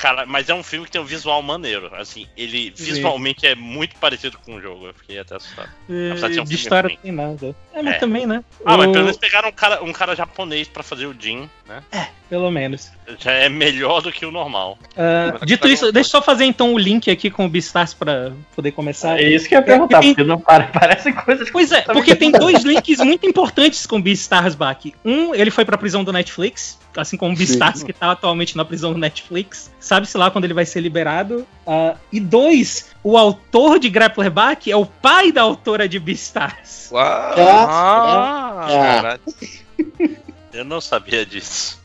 Cara, 0.00 0.24
mas 0.26 0.48
é 0.48 0.54
um 0.54 0.62
filme 0.62 0.86
que 0.86 0.92
tem 0.92 1.00
um 1.00 1.04
visual 1.04 1.42
maneiro. 1.42 1.90
Assim, 1.94 2.26
ele 2.36 2.72
visualmente 2.76 3.46
é 3.46 3.54
muito 3.54 3.96
parecido 3.96 4.38
com 4.38 4.54
o 4.54 4.60
jogo. 4.60 4.86
Eu 4.86 4.94
fiquei 4.94 5.18
até 5.18 5.36
assustado. 5.36 5.68
Apesar 6.10 6.28
de 6.28 6.34
ser 6.34 6.40
um 6.40 6.44
De 6.44 6.54
história 6.54 6.88
ruim. 6.88 6.96
não 6.96 7.02
tem 7.02 7.12
nada. 7.12 7.56
É, 7.74 7.82
mas 7.82 7.94
É. 7.94 7.98
também, 7.98 8.26
né? 8.26 8.42
Ah, 8.64 8.76
mas 8.76 8.88
O- 8.88 8.92
pelo 8.92 9.04
menos 9.04 9.18
pegaram 9.18 9.48
um 9.48 9.52
cara, 9.52 9.82
um 9.84 9.92
cara 9.92 10.14
japonês 10.16 10.68
pra 10.68 10.82
fazer 10.82 11.06
o 11.06 11.14
Jin, 11.18 11.48
né? 11.68 11.82
Pelo 12.30 12.50
menos. 12.50 12.90
Já 13.18 13.32
é 13.32 13.48
melhor 13.48 14.00
do 14.02 14.12
que 14.12 14.24
o 14.24 14.30
normal. 14.30 14.78
Agora 14.96 15.44
dito 15.44 15.62
tá 15.62 15.68
isso, 15.68 15.86
bom. 15.86 15.92
deixa 15.92 16.06
eu 16.08 16.10
só 16.12 16.22
fazer 16.22 16.44
então 16.44 16.72
o 16.74 16.78
link 16.78 17.10
aqui 17.10 17.28
com 17.28 17.44
o 17.44 17.48
Beastars 17.48 17.92
pra 17.92 18.30
poder 18.54 18.70
começar. 18.70 19.18
É 19.20 19.28
isso 19.28 19.48
que 19.48 19.54
eu 19.54 19.58
ia 19.58 19.64
perguntar, 19.64 19.98
tem- 20.00 20.14
porque 20.14 20.28
não 20.28 20.38
para, 20.38 20.64
parece 20.72 21.12
coisas 21.12 21.50
Pois 21.50 21.72
é, 21.72 21.82
porque 21.82 22.14
tem 22.14 22.30
dois 22.30 22.62
links 22.62 22.98
muito 23.00 23.26
importantes 23.26 23.84
com 23.84 23.96
o 23.96 24.02
Beastars 24.02 24.54
Bach. 24.54 24.78
Um, 25.04 25.34
ele 25.34 25.50
foi 25.50 25.64
pra 25.64 25.76
prisão 25.76 26.04
do 26.04 26.12
Netflix, 26.12 26.78
assim 26.96 27.16
como 27.16 27.34
o 27.34 27.36
Beastars, 27.36 27.82
que 27.82 27.92
tá 27.92 28.12
atualmente 28.12 28.56
na 28.56 28.64
prisão 28.64 28.92
do 28.92 28.98
Netflix. 28.98 29.68
Sabe-se 29.90 30.16
lá 30.16 30.30
quando 30.30 30.44
ele 30.44 30.54
vai 30.54 30.64
ser 30.64 30.78
liberado. 30.78 31.44
Ah, 31.66 31.96
e 32.12 32.20
dois, 32.20 32.90
o 33.02 33.18
autor 33.18 33.80
de 33.80 33.90
Grappler 33.90 34.30
Bach 34.30 34.64
é 34.68 34.76
o 34.76 34.86
pai 34.86 35.32
da 35.32 35.42
autora 35.42 35.88
de 35.88 35.98
Beastars. 35.98 36.90
Uau! 36.92 37.02
Ah, 37.36 38.66
Caralho. 38.68 39.20
eu 40.52 40.64
não 40.64 40.80
sabia 40.80 41.26
disso. 41.26 41.82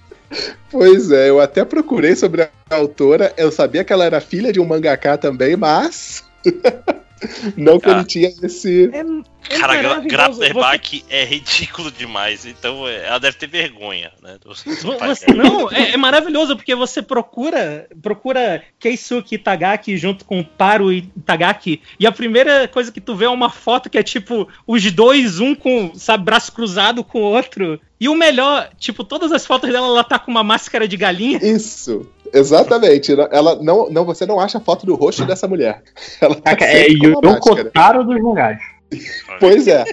Pois 0.69 1.09
é, 1.09 1.31
eu 1.31 1.41
até 1.41 1.65
procurei 1.65 2.15
sobre 2.15 2.43
a 2.43 2.49
autora. 2.69 3.33
Eu 3.37 3.51
sabia 3.51 3.83
que 3.83 3.91
ela 3.91 4.05
era 4.05 4.21
filha 4.21 4.53
de 4.53 4.59
um 4.59 4.65
mangaká 4.65 5.17
também, 5.17 5.55
mas. 5.55 6.23
Não 7.55 7.79
que 7.79 7.89
Ah. 7.89 7.93
ele 7.93 8.05
tinha 8.05 8.29
esse. 8.43 8.89
É, 8.93 8.99
é 9.55 9.59
Cara, 9.59 9.75
Gra-. 9.81 9.99
Graterback 10.01 11.05
é 11.09 11.23
ridículo 11.23 11.91
demais, 11.91 12.45
então 12.45 12.87
é, 12.87 13.05
ela 13.07 13.19
deve 13.19 13.37
ter 13.37 13.47
vergonha, 13.47 14.11
né? 14.21 14.37
você- 14.43 15.31
não, 15.33 15.71
é, 15.71 15.91
é 15.91 15.97
maravilhoso 15.97 16.55
porque 16.55 16.73
você 16.75 17.01
procura 17.01 17.87
procura 18.01 18.63
Keisuke 18.79 19.35
Itagaki 19.35 19.97
junto 19.97 20.25
com 20.25 20.43
Paru 20.43 20.91
Itagaki 20.91 21.81
e 21.99 22.05
a 22.07 22.11
primeira 22.11 22.67
coisa 22.67 22.91
que 22.91 22.99
tu 22.99 23.15
vê 23.15 23.25
é 23.25 23.29
uma 23.29 23.49
foto 23.49 23.89
que 23.89 23.97
é 23.97 24.03
tipo 24.03 24.47
os 24.67 24.91
dois, 24.91 25.39
um 25.39 25.53
com, 25.55 25.93
sabe, 25.95 26.23
braço 26.25 26.51
cruzado 26.51 27.03
com 27.03 27.19
o 27.19 27.23
outro. 27.23 27.79
E 27.97 28.09
o 28.09 28.15
melhor, 28.15 28.69
tipo, 28.77 29.05
todas 29.05 29.31
as 29.31 29.45
fotos 29.45 29.71
dela 29.71 29.87
ela 29.87 30.03
tá 30.03 30.19
com 30.19 30.29
uma 30.29 30.43
máscara 30.43 30.85
de 30.85 30.97
galinha. 30.97 31.39
Isso. 31.41 32.09
Exatamente. 32.35 33.13
Ela 33.31 33.55
não, 33.61 33.89
não, 33.89 34.05
você 34.05 34.25
não 34.25 34.39
acha 34.39 34.57
a 34.57 34.61
foto 34.61 34.85
do 34.85 34.95
rosto 34.95 35.25
dessa 35.25 35.47
mulher. 35.47 35.81
Ela 36.21 36.35
tá 36.35 36.51
é 36.51 36.83
sempre 36.83 36.99
com 36.99 37.19
uma 37.19 37.31
Yoko 37.35 37.49
máscara. 37.49 37.71
Taro 37.71 38.03
dos 38.03 38.21
mangás. 38.21 38.59
Pois 39.39 39.67
é. 39.67 39.83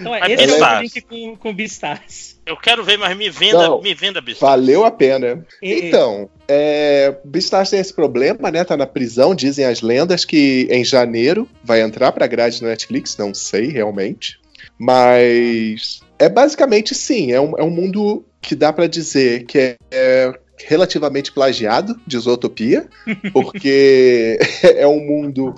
Então 0.00 0.14
é 0.14 0.32
esse 0.32 0.58
é 0.60 0.76
o 0.78 0.80
link 0.80 1.00
com, 1.02 1.36
com 1.36 1.54
Beastars. 1.54 2.40
Eu 2.46 2.56
quero 2.56 2.82
ver, 2.82 2.96
mas 2.98 3.16
me 3.16 3.28
venda, 3.30 3.68
Não. 3.68 3.80
me 3.82 3.94
venda, 3.94 4.20
bicho. 4.20 4.40
Valeu 4.40 4.84
a 4.84 4.90
pena. 4.90 5.44
E- 5.62 5.88
Então, 5.88 6.28
é, 6.48 7.14
Beastars 7.24 7.70
tem 7.70 7.78
esse 7.78 7.92
problema, 7.92 8.50
né? 8.50 8.64
Tá 8.64 8.76
na 8.76 8.86
prisão, 8.86 9.34
dizem 9.34 9.64
as 9.66 9.82
lendas 9.82 10.24
que 10.24 10.66
em 10.70 10.84
janeiro 10.84 11.46
vai 11.62 11.82
entrar 11.82 12.12
pra 12.12 12.26
grade 12.26 12.62
na 12.62 12.68
Netflix, 12.70 13.16
não 13.16 13.32
sei 13.34 13.68
realmente. 13.68 14.40
Mas 14.78 16.00
é 16.18 16.28
basicamente 16.28 16.94
sim, 16.94 17.32
é 17.32 17.40
um, 17.40 17.56
é 17.58 17.62
um 17.62 17.70
mundo 17.70 18.24
que 18.40 18.54
dá 18.54 18.72
pra 18.72 18.86
dizer 18.86 19.44
que 19.44 19.58
é, 19.58 19.76
é 19.90 20.32
relativamente 20.66 21.32
plagiado 21.32 21.98
de 22.06 22.18
Zootopia, 22.18 22.88
porque 23.32 24.38
é 24.62 24.86
um 24.86 25.00
mundo 25.00 25.54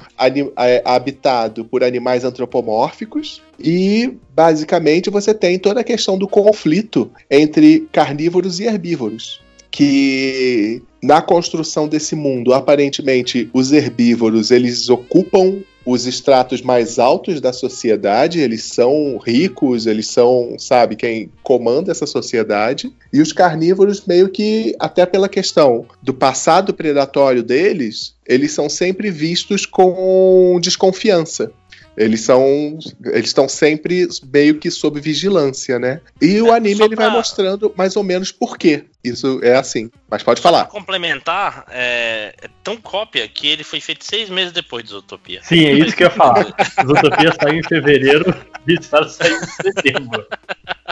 é, 0.59 0.83
habitado 0.85 1.65
por 1.65 1.83
animais 1.83 2.25
antropomórficos 2.25 3.43
e 3.59 4.17
basicamente 4.35 5.11
você 5.11 5.35
tem 5.35 5.59
toda 5.59 5.81
a 5.81 5.85
questão 5.85 6.19
do 6.19 6.29
conflito 6.29 7.11
entre 7.31 7.89
carnívoros 7.93 8.61
e 8.61 8.65
herbívoros. 8.65 9.41
Que 9.71 10.83
na 11.03 11.23
construção 11.23 11.89
desse 11.89 12.15
mundo, 12.15 12.53
aparentemente, 12.53 13.49
os 13.55 13.73
herbívoros 13.73 14.51
eles 14.51 14.91
ocupam 14.91 15.63
os 15.85 16.07
estratos 16.07 16.63
mais 16.63 16.99
altos 16.99 17.41
da 17.41 17.53
sociedade, 17.53 18.41
eles 18.41 18.65
são 18.65 19.19
ricos, 19.19 19.87
eles 19.87 20.07
são, 20.07 20.57
sabe, 20.59 20.97
quem 20.97 21.31
comanda 21.43 21.91
essa 21.91 22.07
sociedade. 22.07 22.93
E 23.13 23.21
os 23.21 23.33
carnívoros, 23.33 24.05
meio 24.07 24.29
que, 24.29 24.75
até 24.79 25.05
pela 25.05 25.29
questão 25.29 25.87
do 26.03 26.15
passado 26.15 26.73
predatório 26.73 27.43
deles, 27.43 28.15
eles 28.27 28.53
são 28.53 28.69
sempre 28.69 29.11
vistos 29.11 29.67
com 29.67 30.59
desconfiança. 30.61 31.53
Eles 31.97 32.23
são. 32.23 32.79
Eles 33.05 33.27
estão 33.27 33.49
sempre 33.49 34.09
meio 34.33 34.59
que 34.59 34.71
sob 34.71 35.01
vigilância, 35.01 35.79
né? 35.79 36.01
E 36.21 36.41
o 36.41 36.49
É, 36.49 36.57
anime 36.57 36.77
só 36.77 36.85
ele 36.87 36.97
vai 36.97 37.11
mostrando 37.11 37.73
mais 37.77 37.97
ou 37.97 38.03
menos 38.03 38.33
por 38.33 38.57
quê. 38.57 38.85
Isso 39.05 39.41
é 39.43 39.57
assim. 39.57 39.91
Mas 40.11 40.23
pode 40.23 40.41
Pra 40.41 40.51
falar. 40.51 40.65
complementar, 40.67 41.65
é, 41.71 42.35
é 42.41 42.49
tão 42.63 42.77
cópia 42.77 43.27
que 43.29 43.47
ele 43.49 43.65
foi 43.65 43.81
feito 43.81 44.05
seis 44.05 44.31
meses 44.31 44.53
depois 44.53 44.85
de 44.85 44.91
Zootopia. 44.91 45.41
Sim, 45.43 45.67
é 45.67 45.73
isso 45.73 45.95
que 45.97 46.05
eu 46.05 46.09
ia 46.09 46.15
falar. 46.15 46.45
Zootopia 46.87 47.33
saiu 47.43 47.59
em 47.59 47.63
fevereiro, 47.63 48.35
Beastars 48.65 49.13
saiu 49.13 49.37
em 49.37 49.47
setembro. 49.73 50.25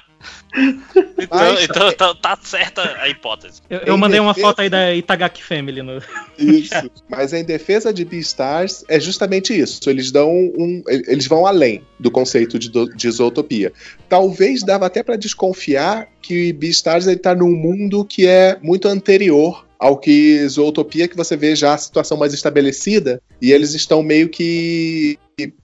Então, 1.18 1.38
Mas- 1.38 1.64
então 1.64 1.92
tá, 1.92 2.14
tá 2.14 2.38
certa 2.42 2.82
a 3.00 3.08
hipótese. 3.08 3.60
Eu, 3.68 3.78
eu 3.80 3.96
mandei 3.98 4.18
uma 4.18 4.32
defesa- 4.32 4.48
foto 4.48 4.60
aí 4.60 4.68
da 4.70 4.94
Itagaki 4.94 5.42
Family 5.42 5.82
no. 5.82 6.02
Isso. 6.38 6.90
Mas 7.08 7.32
em 7.32 7.44
defesa 7.44 7.92
de 7.92 8.04
Beastars 8.04 8.84
é 8.88 8.98
justamente 8.98 9.58
isso. 9.58 9.88
Eles 9.88 10.10
dão 10.10 10.30
um. 10.30 10.82
Eles 10.88 11.26
vão 11.26 11.46
além 11.46 11.82
do 11.98 12.10
conceito 12.10 12.58
de, 12.58 12.70
de 12.70 13.10
Zootopia. 13.10 13.72
Talvez 14.08 14.62
dava 14.62 14.86
até 14.86 15.02
pra 15.02 15.16
desconfiar 15.16 16.08
que 16.22 16.52
Beastars 16.52 17.06
ele 17.06 17.18
tá 17.18 17.34
num 17.34 17.54
mundo 17.54 18.04
que 18.04 18.26
é 18.26 18.58
muito 18.62 18.88
anterior 18.88 19.66
ao 19.78 19.96
que 19.96 20.46
Zootopia, 20.48 21.08
que 21.08 21.16
você 21.16 21.36
vê 21.36 21.56
já 21.56 21.72
a 21.74 21.78
situação 21.78 22.16
mais 22.16 22.34
estabelecida, 22.34 23.22
e 23.40 23.50
eles 23.50 23.72
estão 23.72 24.02
meio 24.02 24.28
que 24.28 25.18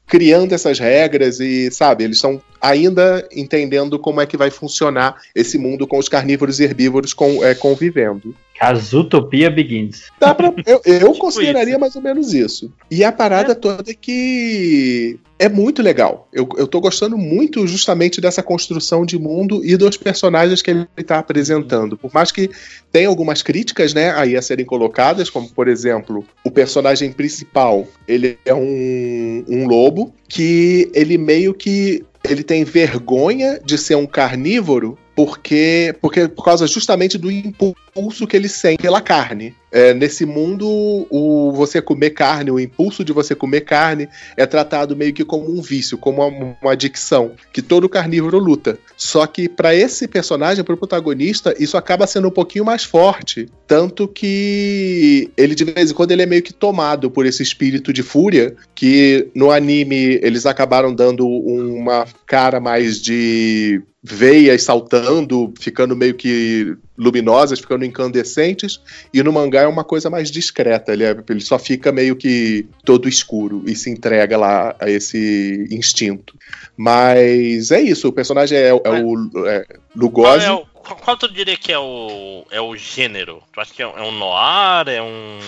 criando 0.06 0.52
essas 0.52 0.78
regras 0.78 1.40
e, 1.40 1.70
sabe, 1.70 2.04
eles 2.04 2.16
estão 2.16 2.40
ainda 2.60 3.26
entendendo 3.34 3.98
como 3.98 4.20
é 4.20 4.26
que 4.26 4.36
vai 4.36 4.50
funcionar 4.50 5.16
esse 5.34 5.58
mundo 5.58 5.86
com 5.86 5.98
os 5.98 6.08
carnívoros 6.08 6.58
e 6.60 6.64
herbívoros 6.64 7.12
com- 7.12 7.44
é, 7.44 7.54
convivendo. 7.54 8.34
A 8.58 8.74
Zootopia 8.74 9.50
Begins. 9.50 10.04
Dá 10.18 10.34
pra, 10.34 10.50
eu 10.66 10.80
eu 10.86 10.98
Tipo 11.12 11.18
consideraria 11.18 11.72
isso. 11.72 11.80
mais 11.80 11.94
ou 11.96 12.00
menos 12.02 12.32
isso. 12.32 12.72
E 12.90 13.04
a 13.04 13.12
parada 13.12 13.54
toda 13.54 13.90
é 13.90 13.94
que 13.94 15.18
é 15.38 15.46
muito 15.50 15.82
legal. 15.82 16.26
Eu, 16.32 16.48
eu 16.56 16.66
tô 16.66 16.80
gostando 16.80 17.18
muito 17.18 17.66
justamente 17.66 18.18
dessa 18.18 18.42
construção 18.42 19.04
de 19.04 19.18
mundo 19.18 19.62
e 19.62 19.76
dos 19.76 19.98
personagens 19.98 20.62
que 20.62 20.70
ele 20.70 20.86
tá 21.04 21.18
apresentando. 21.18 21.98
Por 21.98 22.10
mais 22.14 22.32
que 22.32 22.48
tenha 22.90 23.08
algumas 23.08 23.42
críticas, 23.42 23.92
né, 23.92 24.12
aí 24.16 24.34
a 24.34 24.40
serem 24.40 24.64
colocadas, 24.64 25.28
como 25.28 25.50
por 25.50 25.68
exemplo, 25.68 26.24
o 26.42 26.50
personagem 26.50 27.12
principal, 27.12 27.86
ele 28.08 28.38
é 28.46 28.54
um, 28.54 29.44
um 29.46 29.66
lobo 29.66 29.95
que 30.28 30.90
ele 30.94 31.16
meio 31.16 31.54
que 31.54 32.04
ele 32.28 32.42
tem 32.42 32.64
vergonha 32.64 33.60
de 33.64 33.78
ser 33.78 33.94
um 33.94 34.06
carnívoro 34.06 34.98
porque, 35.16 35.94
porque 35.98 36.28
por 36.28 36.44
causa 36.44 36.66
justamente 36.66 37.16
do 37.16 37.30
impulso 37.30 38.26
que 38.26 38.36
ele 38.36 38.50
sente 38.50 38.82
pela 38.82 39.00
carne. 39.00 39.54
É, 39.72 39.92
nesse 39.94 40.24
mundo, 40.24 40.66
o 41.10 41.52
você 41.52 41.82
comer 41.82 42.10
carne, 42.10 42.50
o 42.50 42.60
impulso 42.60 43.02
de 43.02 43.12
você 43.12 43.34
comer 43.34 43.62
carne 43.62 44.08
é 44.36 44.46
tratado 44.46 44.94
meio 44.94 45.12
que 45.12 45.24
como 45.24 45.50
um 45.50 45.62
vício, 45.62 45.96
como 45.96 46.22
uma, 46.22 46.56
uma 46.62 46.72
adicção, 46.72 47.32
que 47.52 47.62
todo 47.62 47.88
carnívoro 47.88 48.38
luta. 48.38 48.78
Só 48.96 49.26
que 49.26 49.48
para 49.48 49.74
esse 49.74 50.06
personagem, 50.06 50.62
para 50.62 50.74
o 50.74 50.78
protagonista, 50.78 51.54
isso 51.58 51.78
acaba 51.78 52.06
sendo 52.06 52.28
um 52.28 52.30
pouquinho 52.30 52.64
mais 52.64 52.84
forte, 52.84 53.48
tanto 53.66 54.06
que 54.06 55.30
ele 55.36 55.54
de 55.54 55.64
vez 55.64 55.90
em 55.90 55.94
quando 55.94 56.12
ele 56.12 56.22
é 56.22 56.26
meio 56.26 56.42
que 56.42 56.52
tomado 56.52 57.10
por 57.10 57.24
esse 57.24 57.42
espírito 57.42 57.92
de 57.92 58.02
fúria, 58.02 58.54
que 58.74 59.28
no 59.34 59.50
anime 59.50 60.20
eles 60.22 60.44
acabaram 60.46 60.94
dando 60.94 61.26
uma 61.26 62.06
cara 62.26 62.60
mais 62.60 63.00
de 63.00 63.82
veias 64.08 64.62
saltando, 64.62 65.52
ficando 65.60 65.96
meio 65.96 66.14
que 66.14 66.76
luminosas, 66.96 67.58
ficando 67.58 67.84
incandescentes, 67.84 68.80
e 69.12 69.22
no 69.22 69.32
mangá 69.32 69.62
é 69.62 69.66
uma 69.66 69.82
coisa 69.84 70.08
mais 70.08 70.30
discreta, 70.30 70.92
ele, 70.92 71.04
é- 71.04 71.16
ele 71.28 71.40
só 71.40 71.58
fica 71.58 71.90
meio 71.92 72.14
que 72.16 72.66
todo 72.84 73.08
escuro 73.08 73.62
e 73.66 73.74
se 73.74 73.90
entrega 73.90 74.36
lá 74.38 74.74
a 74.78 74.88
esse 74.88 75.66
instinto. 75.70 76.34
Mas 76.76 77.70
é 77.70 77.80
isso, 77.80 78.08
o 78.08 78.12
personagem 78.12 78.56
é, 78.56 78.68
é 78.68 78.72
o 78.74 78.78
é, 78.78 79.64
Qual, 79.64 79.80
Lugosi. 79.96 80.46
é 80.46 80.52
o, 80.52 80.64
qual, 80.72 80.96
qual 81.00 81.16
tu 81.16 81.32
diria 81.32 81.56
que 81.56 81.72
é 81.72 81.78
o, 81.78 82.44
é 82.50 82.60
o 82.60 82.76
gênero? 82.76 83.42
Tu 83.52 83.60
acha 83.60 83.74
que 83.74 83.82
é, 83.82 83.86
um- 83.86 83.98
é 83.98 84.02
um 84.02 84.12
noir? 84.12 84.88
É 84.88 85.02
um. 85.02 85.38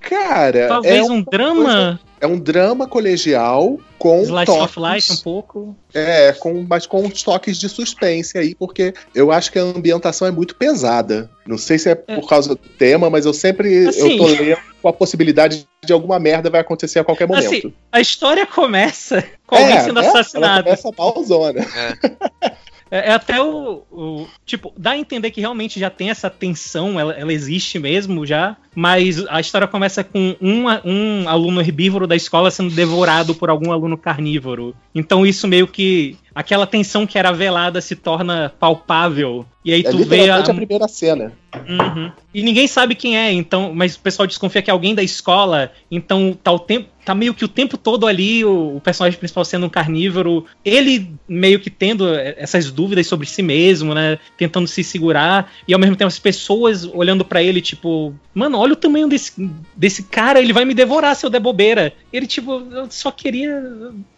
Cara, 0.00 0.68
Talvez 0.68 1.06
é, 1.06 1.10
um 1.10 1.22
drama, 1.22 1.98
é 2.20 2.26
um 2.26 2.38
drama 2.38 2.86
colegial 2.86 3.78
com 3.98 4.22
slice 4.22 4.50
of 4.50 4.74
toques- 4.74 4.94
life 4.94 5.12
um 5.12 5.16
pouco. 5.22 5.76
É, 5.94 6.32
com, 6.32 6.64
mas 6.68 6.86
com 6.86 7.02
uns 7.04 7.22
toques 7.22 7.58
de 7.58 7.68
suspense 7.68 8.36
aí, 8.38 8.54
porque 8.54 8.94
eu 9.14 9.30
acho 9.32 9.50
que 9.52 9.58
a 9.58 9.62
ambientação 9.62 10.26
é 10.28 10.30
muito 10.30 10.54
pesada. 10.54 11.30
Não 11.46 11.58
sei 11.58 11.78
se 11.78 11.88
é 11.90 11.94
por 11.94 12.28
causa 12.28 12.50
do 12.50 12.56
tema, 12.56 13.08
mas 13.10 13.24
eu 13.26 13.32
sempre 13.32 13.88
Assim. 13.88 14.12
eu 14.12 14.18
tô 14.18 14.26
lendo 14.26 14.58
com 14.82 14.88
a 14.88 14.92
possibilidade 14.92 15.66
de 15.84 15.92
alguma 15.92 16.18
merda 16.20 16.50
vai 16.50 16.60
acontecer 16.60 16.98
a 16.98 17.04
qualquer 17.04 17.26
momento. 17.26 17.46
Assim, 17.46 17.72
a 17.90 18.00
história 18.00 18.46
começa 18.46 19.24
com 19.46 19.56
alguém 19.56 19.80
sendo 19.80 20.00
né? 20.00 20.06
Ela 20.06 20.10
assassinado. 20.20 20.64
começa 20.64 20.90
malzona. 20.96 21.60
É, 21.60 22.52
é 22.90 23.12
até 23.12 23.40
o, 23.42 23.82
o- 23.90 24.26
Tipo, 24.46 24.72
dá 24.76 24.92
a 24.92 24.98
entender 24.98 25.30
que 25.30 25.40
realmente 25.40 25.78
já 25.78 25.90
tem 25.90 26.10
essa 26.10 26.30
tensão, 26.30 26.98
ela, 26.98 27.12
ela 27.14 27.32
existe 27.32 27.78
mesmo 27.78 28.24
já, 28.24 28.56
mas 28.74 29.26
a 29.28 29.40
história 29.40 29.68
começa 29.68 30.02
com 30.02 30.34
um, 30.40 30.64
um 30.84 31.28
aluno 31.28 31.60
herbívoro 31.60 32.06
da 32.06 32.16
escola 32.16 32.50
sendo 32.50 32.74
devorado 32.74 33.34
por 33.34 33.50
algum 33.50 33.72
aluno 33.72 33.96
carnívoro. 33.98 34.74
Então 34.94 35.26
isso 35.26 35.46
meio 35.46 35.66
que. 35.66 36.16
Aquela 36.38 36.68
tensão 36.68 37.04
que 37.04 37.18
era 37.18 37.32
velada 37.32 37.80
se 37.80 37.96
torna 37.96 38.54
palpável. 38.60 39.44
E 39.64 39.72
aí 39.72 39.80
É 39.84 39.90
tu 39.90 39.98
vê 40.04 40.30
a, 40.30 40.38
a 40.38 40.54
primeira 40.54 40.86
cena. 40.86 41.32
Uhum. 41.68 42.12
E 42.32 42.42
ninguém 42.42 42.68
sabe 42.68 42.94
quem 42.94 43.18
é, 43.18 43.32
então, 43.32 43.74
mas 43.74 43.96
o 43.96 44.00
pessoal 44.00 44.26
desconfia 44.26 44.62
que 44.62 44.70
é 44.70 44.72
alguém 44.72 44.94
da 44.94 45.02
escola, 45.02 45.72
então 45.90 46.38
tá 46.40 46.52
o 46.52 46.58
tempo, 46.58 46.88
tá 47.04 47.14
meio 47.14 47.34
que 47.34 47.44
o 47.44 47.48
tempo 47.48 47.76
todo 47.76 48.06
ali 48.06 48.44
o, 48.44 48.76
o 48.76 48.80
personagem 48.80 49.18
principal 49.18 49.44
sendo 49.44 49.66
um 49.66 49.70
carnívoro, 49.70 50.44
ele 50.64 51.10
meio 51.26 51.58
que 51.58 51.70
tendo 51.70 52.06
essas 52.14 52.70
dúvidas 52.70 53.06
sobre 53.06 53.26
si 53.26 53.42
mesmo, 53.42 53.94
né, 53.94 54.18
tentando 54.36 54.68
se 54.68 54.84
segurar 54.84 55.50
e 55.66 55.72
ao 55.72 55.80
mesmo 55.80 55.96
tempo 55.96 56.08
as 56.08 56.18
pessoas 56.18 56.84
olhando 56.84 57.24
pra 57.24 57.42
ele 57.42 57.60
tipo, 57.60 58.14
mano, 58.34 58.58
olha 58.58 58.74
o 58.74 58.76
tamanho 58.76 59.08
desse, 59.08 59.50
desse 59.74 60.02
cara, 60.04 60.38
ele 60.40 60.52
vai 60.52 60.64
me 60.64 60.74
devorar 60.74 61.16
se 61.16 61.24
eu 61.24 61.30
der 61.30 61.40
bobeira. 61.40 61.92
Ele 62.12 62.26
tipo, 62.26 62.62
eu 62.70 62.90
só 62.90 63.10
queria, 63.10 63.62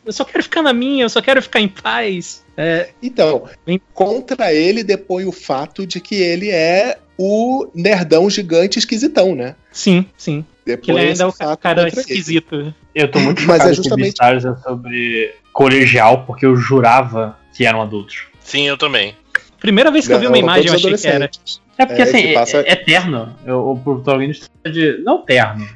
eu 0.04 0.12
só 0.12 0.24
quero 0.24 0.42
ficar 0.42 0.62
na 0.62 0.72
minha, 0.72 1.04
eu 1.04 1.08
só 1.10 1.20
quero 1.20 1.40
ficar 1.42 1.60
em 1.60 1.68
paz. 1.68 2.44
É, 2.56 2.90
Então, 3.02 3.48
contra 3.94 4.52
ele 4.52 4.82
depõe 4.84 5.24
o 5.24 5.32
fato 5.32 5.86
de 5.86 6.00
que 6.00 6.14
ele 6.16 6.50
é 6.50 6.98
o 7.18 7.68
nerdão 7.74 8.28
gigante 8.30 8.78
esquisitão, 8.78 9.34
né? 9.34 9.54
sim, 9.72 10.06
sim. 10.16 10.44
Que 10.64 10.72
ele 10.72 10.76
Depois 11.00 11.20
ainda 11.20 11.24
é 11.24 11.26
o 11.26 11.32
cara 11.56 11.56
contra 11.84 11.88
ele. 11.88 12.00
esquisito. 12.00 12.74
Eu 12.94 13.10
tô 13.10 13.18
muito 13.18 13.42
Mas 13.48 13.60
é 13.62 13.68
com 13.68 13.74
justamente- 13.74 13.90
publicitários 14.16 14.62
sobre 14.62 15.34
colegial, 15.52 16.24
porque 16.26 16.46
eu 16.46 16.54
jurava 16.56 17.36
que 17.56 17.64
eram 17.66 17.82
adultos. 17.82 18.26
Sim, 18.40 18.66
eu 18.68 18.76
também. 18.78 19.14
Primeira 19.58 19.90
vez 19.90 20.06
que 20.06 20.12
eu 20.12 20.18
vi 20.20 20.26
uma 20.26 20.32
Não, 20.32 20.38
imagem, 20.42 20.68
eu 20.68 20.74
achei 20.74 20.94
que 20.96 21.06
era. 21.06 21.30
É 21.76 21.86
porque 21.86 22.00
É, 22.02 22.04
assim, 22.04 22.18
se 22.28 22.34
passa- 22.34 22.58
é, 22.60 22.72
é 22.72 22.76
terno. 22.76 23.34
Eu- 23.44 23.68
O 23.70 23.78
protagonista 23.78 24.48
de. 24.70 24.98
Não 25.02 25.22
terno. 25.24 25.66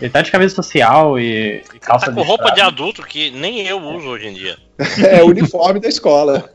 Ele 0.00 0.10
tá 0.10 0.20
de 0.20 0.30
camisa 0.30 0.54
social 0.54 1.18
e, 1.18 1.62
e 1.74 1.78
calça 1.78 2.06
Tá 2.06 2.12
com 2.12 2.22
roupa 2.22 2.50
de 2.50 2.60
adulto 2.60 3.02
que 3.02 3.30
nem 3.30 3.66
eu 3.66 3.78
uso 3.78 4.08
hoje 4.08 4.28
em 4.28 4.34
dia. 4.34 4.58
É 4.98 5.22
o 5.22 5.28
uniforme 5.28 5.78
da 5.78 5.88
escola. 5.88 6.50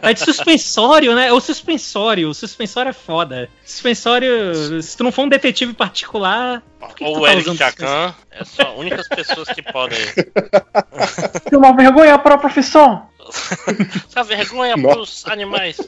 É 0.00 0.12
de 0.12 0.20
suspensório, 0.20 1.14
né? 1.14 1.32
O 1.32 1.40
suspensório. 1.40 2.28
O 2.28 2.34
suspensório 2.34 2.90
é 2.90 2.92
foda. 2.92 3.48
Suspensório. 3.64 4.80
Se 4.80 4.96
tu 4.96 5.02
não 5.02 5.10
for 5.10 5.22
um 5.22 5.28
detetive 5.28 5.72
particular. 5.72 6.62
Ou 7.00 7.18
o 7.18 7.22
tá 7.22 7.32
Eric 7.32 7.56
Chacan, 7.56 8.14
é 8.30 8.44
só 8.44 8.62
as 8.62 8.78
únicas 8.78 9.08
pessoas 9.08 9.48
que 9.48 9.62
podem. 9.62 9.98
Tem 11.50 11.58
uma 11.58 11.74
vergonha 11.74 12.16
para 12.18 12.34
a 12.34 12.38
profissão. 12.38 13.08
Essa 14.06 14.22
vergonha 14.24 14.76
Nossa. 14.76 14.94
pros 14.94 15.26
animais. 15.26 15.80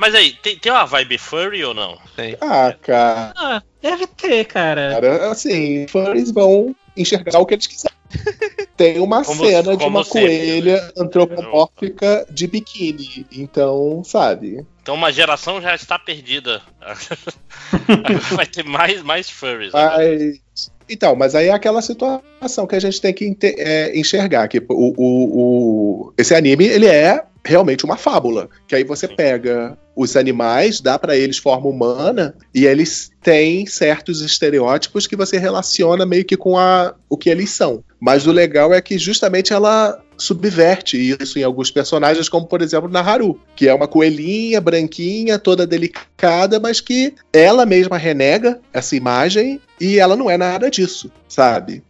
Mas 0.00 0.14
aí, 0.14 0.32
tem, 0.42 0.56
tem 0.58 0.72
uma 0.72 0.86
vibe 0.86 1.18
furry 1.18 1.62
ou 1.62 1.74
não? 1.74 1.98
Tem. 2.16 2.34
Ah, 2.40 2.74
cara. 2.80 3.34
Ah, 3.36 3.62
deve 3.82 4.06
ter, 4.06 4.46
cara. 4.46 4.92
Cara, 4.94 5.30
assim, 5.30 5.86
fãs 5.88 6.30
vão 6.30 6.74
enxergar 6.96 7.38
o 7.38 7.44
que 7.44 7.52
eles 7.52 7.66
quiserem. 7.66 7.94
Tem 8.78 8.98
uma 8.98 9.22
Como- 9.22 9.44
cena 9.44 9.76
de 9.76 9.84
como 9.84 9.98
uma 9.98 10.04
sempre, 10.04 10.20
coelha 10.22 10.92
antropomórfica 10.96 12.26
de 12.30 12.46
biquíni. 12.46 13.26
Então, 13.30 14.02
sabe? 14.02 14.66
Então 14.82 14.94
uma 14.94 15.12
geração 15.12 15.60
já 15.60 15.74
está 15.74 15.98
perdida. 15.98 16.62
Vai 18.32 18.46
ter 18.46 18.64
mais, 18.64 19.02
mais 19.02 19.28
furries. 19.28 19.74
Agora. 19.74 19.98
Mas. 19.98 20.40
Então, 20.88 21.14
mas 21.14 21.34
aí 21.36 21.48
é 21.48 21.52
aquela 21.52 21.80
situação 21.82 22.66
que 22.66 22.74
a 22.74 22.80
gente 22.80 23.00
tem 23.00 23.12
que 23.14 23.36
é, 23.44 23.96
enxergar. 23.96 24.48
Que 24.48 24.58
o, 24.58 24.64
o, 24.70 24.94
o- 24.96 26.14
esse 26.18 26.34
anime, 26.34 26.64
ele 26.64 26.86
é 26.86 27.22
realmente 27.44 27.84
uma 27.84 27.96
fábula. 27.96 28.48
Que 28.66 28.74
aí 28.74 28.82
você 28.82 29.06
Sim. 29.06 29.14
pega 29.14 29.78
os 30.00 30.16
animais, 30.16 30.80
dá 30.80 30.98
pra 30.98 31.14
eles 31.14 31.36
forma 31.36 31.68
humana, 31.68 32.34
e 32.54 32.64
eles 32.64 33.10
têm 33.22 33.66
certos 33.66 34.22
estereótipos 34.22 35.06
que 35.06 35.14
você 35.14 35.36
relaciona 35.36 36.06
meio 36.06 36.24
que 36.24 36.38
com 36.38 36.56
a, 36.56 36.94
o 37.06 37.18
que 37.18 37.28
eles 37.28 37.50
são. 37.50 37.84
Mas 38.00 38.26
o 38.26 38.32
legal 38.32 38.72
é 38.72 38.80
que 38.80 38.96
justamente 38.96 39.52
ela 39.52 40.00
subverte 40.16 40.96
isso 40.96 41.38
em 41.38 41.42
alguns 41.42 41.70
personagens, 41.70 42.30
como 42.30 42.46
por 42.46 42.62
exemplo 42.62 42.88
na 42.88 43.00
Haru, 43.00 43.38
que 43.54 43.68
é 43.68 43.74
uma 43.74 43.86
coelhinha 43.86 44.58
branquinha, 44.58 45.38
toda 45.38 45.66
delicada, 45.66 46.58
mas 46.58 46.80
que 46.80 47.14
ela 47.30 47.66
mesma 47.66 47.98
renega 47.98 48.58
essa 48.72 48.96
imagem 48.96 49.60
e 49.78 49.98
ela 49.98 50.16
não 50.16 50.30
é 50.30 50.38
nada 50.38 50.70
disso, 50.70 51.12
sabe? 51.28 51.82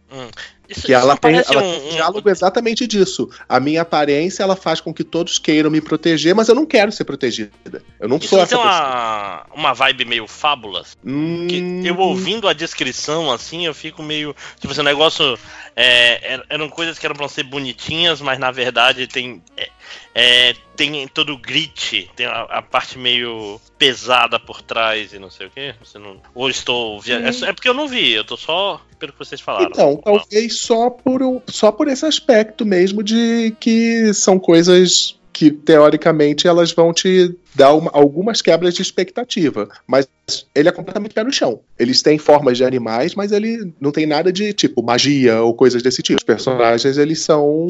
Isso, 0.71 0.81
Que 0.87 0.93
isso 0.93 1.01
ela 1.01 1.17
tem, 1.17 1.35
ela 1.35 1.43
um- 1.43 1.71
tem 1.71 1.81
um 1.81 1.87
um- 1.87 1.89
diálogo 1.91 2.29
exatamente 2.29 2.87
disso. 2.87 3.29
A 3.47 3.59
minha 3.59 3.81
aparência 3.81 4.41
ela 4.43 4.55
faz 4.55 4.79
com 4.81 4.93
que 4.93 5.03
todos 5.03 5.37
queiram 5.37 5.69
me 5.69 5.81
proteger, 5.81 6.33
mas 6.33 6.47
eu 6.47 6.55
não 6.55 6.65
quero 6.65 6.91
ser 6.91 7.03
protegida. 7.03 7.51
Eu 7.99 8.07
não 8.07 8.17
Isso 8.17 8.29
sou 8.29 8.37
não 8.37 8.43
essa 8.45 8.55
tem 8.55 8.65
uma, 8.65 9.45
uma 9.53 9.73
vibe 9.73 10.05
meio 10.05 10.27
fábulas? 10.27 10.97
Que 11.03 11.09
Hum, 11.09 11.81
eu 11.83 11.97
ouvindo 11.97 12.47
a 12.47 12.53
descrição 12.53 13.31
assim, 13.31 13.65
eu 13.65 13.73
fico 13.73 14.01
meio. 14.01 14.35
Tipo, 14.59 14.73
esse 14.73 14.81
negócio. 14.83 15.37
É, 15.81 16.33
er- 16.35 16.45
eram 16.49 16.69
coisas 16.69 16.99
que 16.99 17.05
eram 17.05 17.15
pra 17.15 17.27
ser 17.27 17.43
bonitinhas, 17.43 18.21
mas 18.21 18.37
na 18.37 18.51
verdade 18.51 19.07
tem. 19.07 19.41
é, 19.57 19.69
é, 20.13 20.53
tem 20.75 21.07
todo 21.07 21.33
o 21.33 21.37
grit, 21.37 22.09
tem 22.15 22.25
a, 22.25 22.41
a 22.43 22.61
parte 22.61 22.97
meio 22.97 23.59
pesada 23.77 24.39
por 24.39 24.61
trás 24.61 25.13
e 25.13 25.19
não 25.19 25.29
sei 25.31 25.47
o 25.47 25.49
que. 25.49 25.73
Você 25.83 25.97
não. 25.97 26.21
Ou 26.35 26.49
estou. 26.49 26.99
via- 27.01 27.19
É, 27.19 27.49
é 27.49 27.53
porque 27.53 27.67
eu 27.69 27.73
não 27.73 27.87
vi, 27.87 28.11
eu 28.11 28.23
tô 28.23 28.37
só 28.37 28.79
pelo 28.99 29.11
que 29.13 29.19
vocês 29.19 29.41
falaram. 29.41 29.69
Então, 29.71 29.97
talvez 30.03 30.59
só 30.59 30.89
por, 30.89 31.41
só 31.47 31.71
por 31.71 31.87
esse 31.87 32.05
aspecto 32.05 32.65
mesmo 32.65 33.01
de 33.01 33.55
que 33.59 34.13
são 34.13 34.37
coisas 34.39 35.15
que, 35.33 35.49
teoricamente, 35.51 36.47
elas 36.47 36.71
vão 36.71 36.93
te 36.93 37.33
dar 37.53 37.73
uma- 37.73 37.91
algumas 37.93 38.41
quebras 38.41 38.73
de 38.73 38.81
expectativa. 38.81 39.69
Mas 39.87 40.07
ele 40.55 40.69
é 40.69 40.71
completamente 40.71 41.13
pé 41.13 41.23
no 41.23 41.31
chão. 41.31 41.59
Eles 41.77 42.01
têm 42.01 42.17
formas 42.17 42.57
de 42.57 42.63
animais, 42.63 43.15
mas 43.15 43.31
ele 43.31 43.73
não 43.79 43.91
tem 43.91 44.05
nada 44.05 44.31
de, 44.31 44.53
tipo, 44.53 44.81
magia 44.81 45.41
ou 45.41 45.53
coisas 45.53 45.81
desse 45.81 46.01
tipo. 46.01 46.17
Os 46.17 46.23
personagens, 46.23 46.97
eles 46.97 47.19
são 47.21 47.67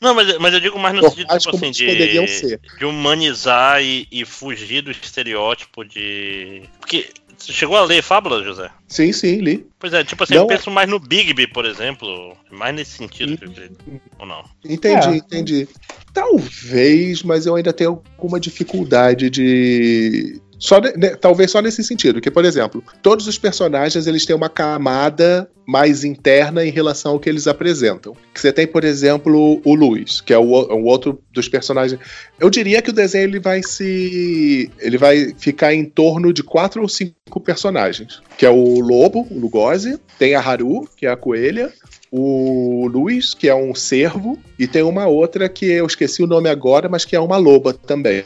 Não, 0.00 0.14
mas, 0.14 0.36
mas 0.38 0.54
eu 0.54 0.60
digo 0.60 0.78
mais 0.78 0.94
no 0.94 1.02
sentido, 1.08 1.38
tipo 1.38 1.56
assim, 1.56 1.70
de, 1.70 2.26
ser. 2.28 2.60
de 2.78 2.84
humanizar 2.84 3.82
e, 3.82 4.06
e 4.10 4.24
fugir 4.24 4.82
do 4.82 4.90
estereótipo 4.90 5.84
de. 5.84 6.62
Porque. 6.80 7.08
Você 7.40 7.52
chegou 7.54 7.76
a 7.76 7.84
ler 7.84 8.02
Fábula, 8.02 8.44
José? 8.44 8.70
Sim, 8.86 9.12
sim, 9.12 9.38
li. 9.40 9.66
Pois 9.78 9.94
é, 9.94 10.04
tipo 10.04 10.22
assim, 10.22 10.34
Não 10.34 10.42
eu 10.42 10.46
penso 10.46 10.70
mais 10.70 10.88
no 10.88 10.98
Bigby, 11.00 11.46
por 11.46 11.64
exemplo. 11.64 12.36
Mais 12.50 12.74
nesse 12.74 12.98
sentido 12.98 13.36
que 13.38 13.44
eu 13.46 13.50
acredito. 13.50 13.82
Ou 14.18 14.26
não? 14.26 14.44
Entendi, 14.64 15.08
É. 15.08 15.16
entendi. 15.16 15.68
Talvez, 16.12 17.22
mas 17.22 17.46
eu 17.46 17.54
ainda 17.54 17.72
tenho 17.72 18.02
alguma 18.16 18.38
dificuldade 18.38 19.30
de. 19.30 20.40
Só 20.60 20.78
talvez 21.20 21.50
só 21.50 21.62
nesse 21.62 21.82
sentido, 21.82 22.20
que, 22.20 22.30
por 22.30 22.44
exemplo, 22.44 22.84
todos 23.02 23.26
os 23.26 23.38
personagens 23.38 24.06
eles 24.06 24.26
têm 24.26 24.36
uma 24.36 24.50
camada 24.50 25.50
mais 25.66 26.04
interna 26.04 26.64
em 26.64 26.70
relação 26.70 27.12
ao 27.12 27.18
que 27.18 27.28
eles 27.30 27.46
apresentam. 27.46 28.14
Que 28.34 28.40
você 28.40 28.52
tem, 28.52 28.66
por 28.66 28.84
exemplo, 28.84 29.60
o 29.64 29.74
Luiz, 29.74 30.20
que 30.20 30.34
é 30.34 30.38
o, 30.38 30.42
o- 30.42 30.74
um 30.76 30.84
outro 30.84 31.18
dos 31.32 31.48
personagens. 31.48 31.98
Eu 32.38 32.50
diria 32.50 32.82
que 32.82 32.90
o 32.90 32.92
desenho 32.92 33.24
ele 33.24 33.40
vai 33.40 33.62
se. 33.62 34.70
ele 34.78 34.98
vai 34.98 35.32
ficar 35.38 35.72
em 35.72 35.84
torno 35.84 36.30
de 36.32 36.42
quatro 36.42 36.82
ou 36.82 36.88
cinco 36.88 37.40
personagens. 37.42 38.20
Que 38.36 38.44
é 38.44 38.50
o 38.50 38.80
Lobo, 38.80 39.26
o 39.30 39.38
Lugosi, 39.38 39.98
tem 40.18 40.34
a 40.34 40.40
Haru, 40.40 40.86
que 40.94 41.06
é 41.06 41.10
a 41.10 41.16
coelha, 41.16 41.72
o 42.12 42.86
Luiz, 42.92 43.32
que 43.32 43.48
é 43.48 43.54
um 43.54 43.74
cervo, 43.74 44.38
e 44.58 44.66
tem 44.66 44.82
uma 44.82 45.06
outra 45.06 45.48
que 45.48 45.64
eu 45.64 45.86
esqueci 45.86 46.22
o 46.22 46.26
nome 46.26 46.48
agora, 46.50 46.86
mas 46.88 47.04
que 47.04 47.16
é 47.16 47.20
uma 47.20 47.36
loba 47.38 47.72
também. 47.72 48.24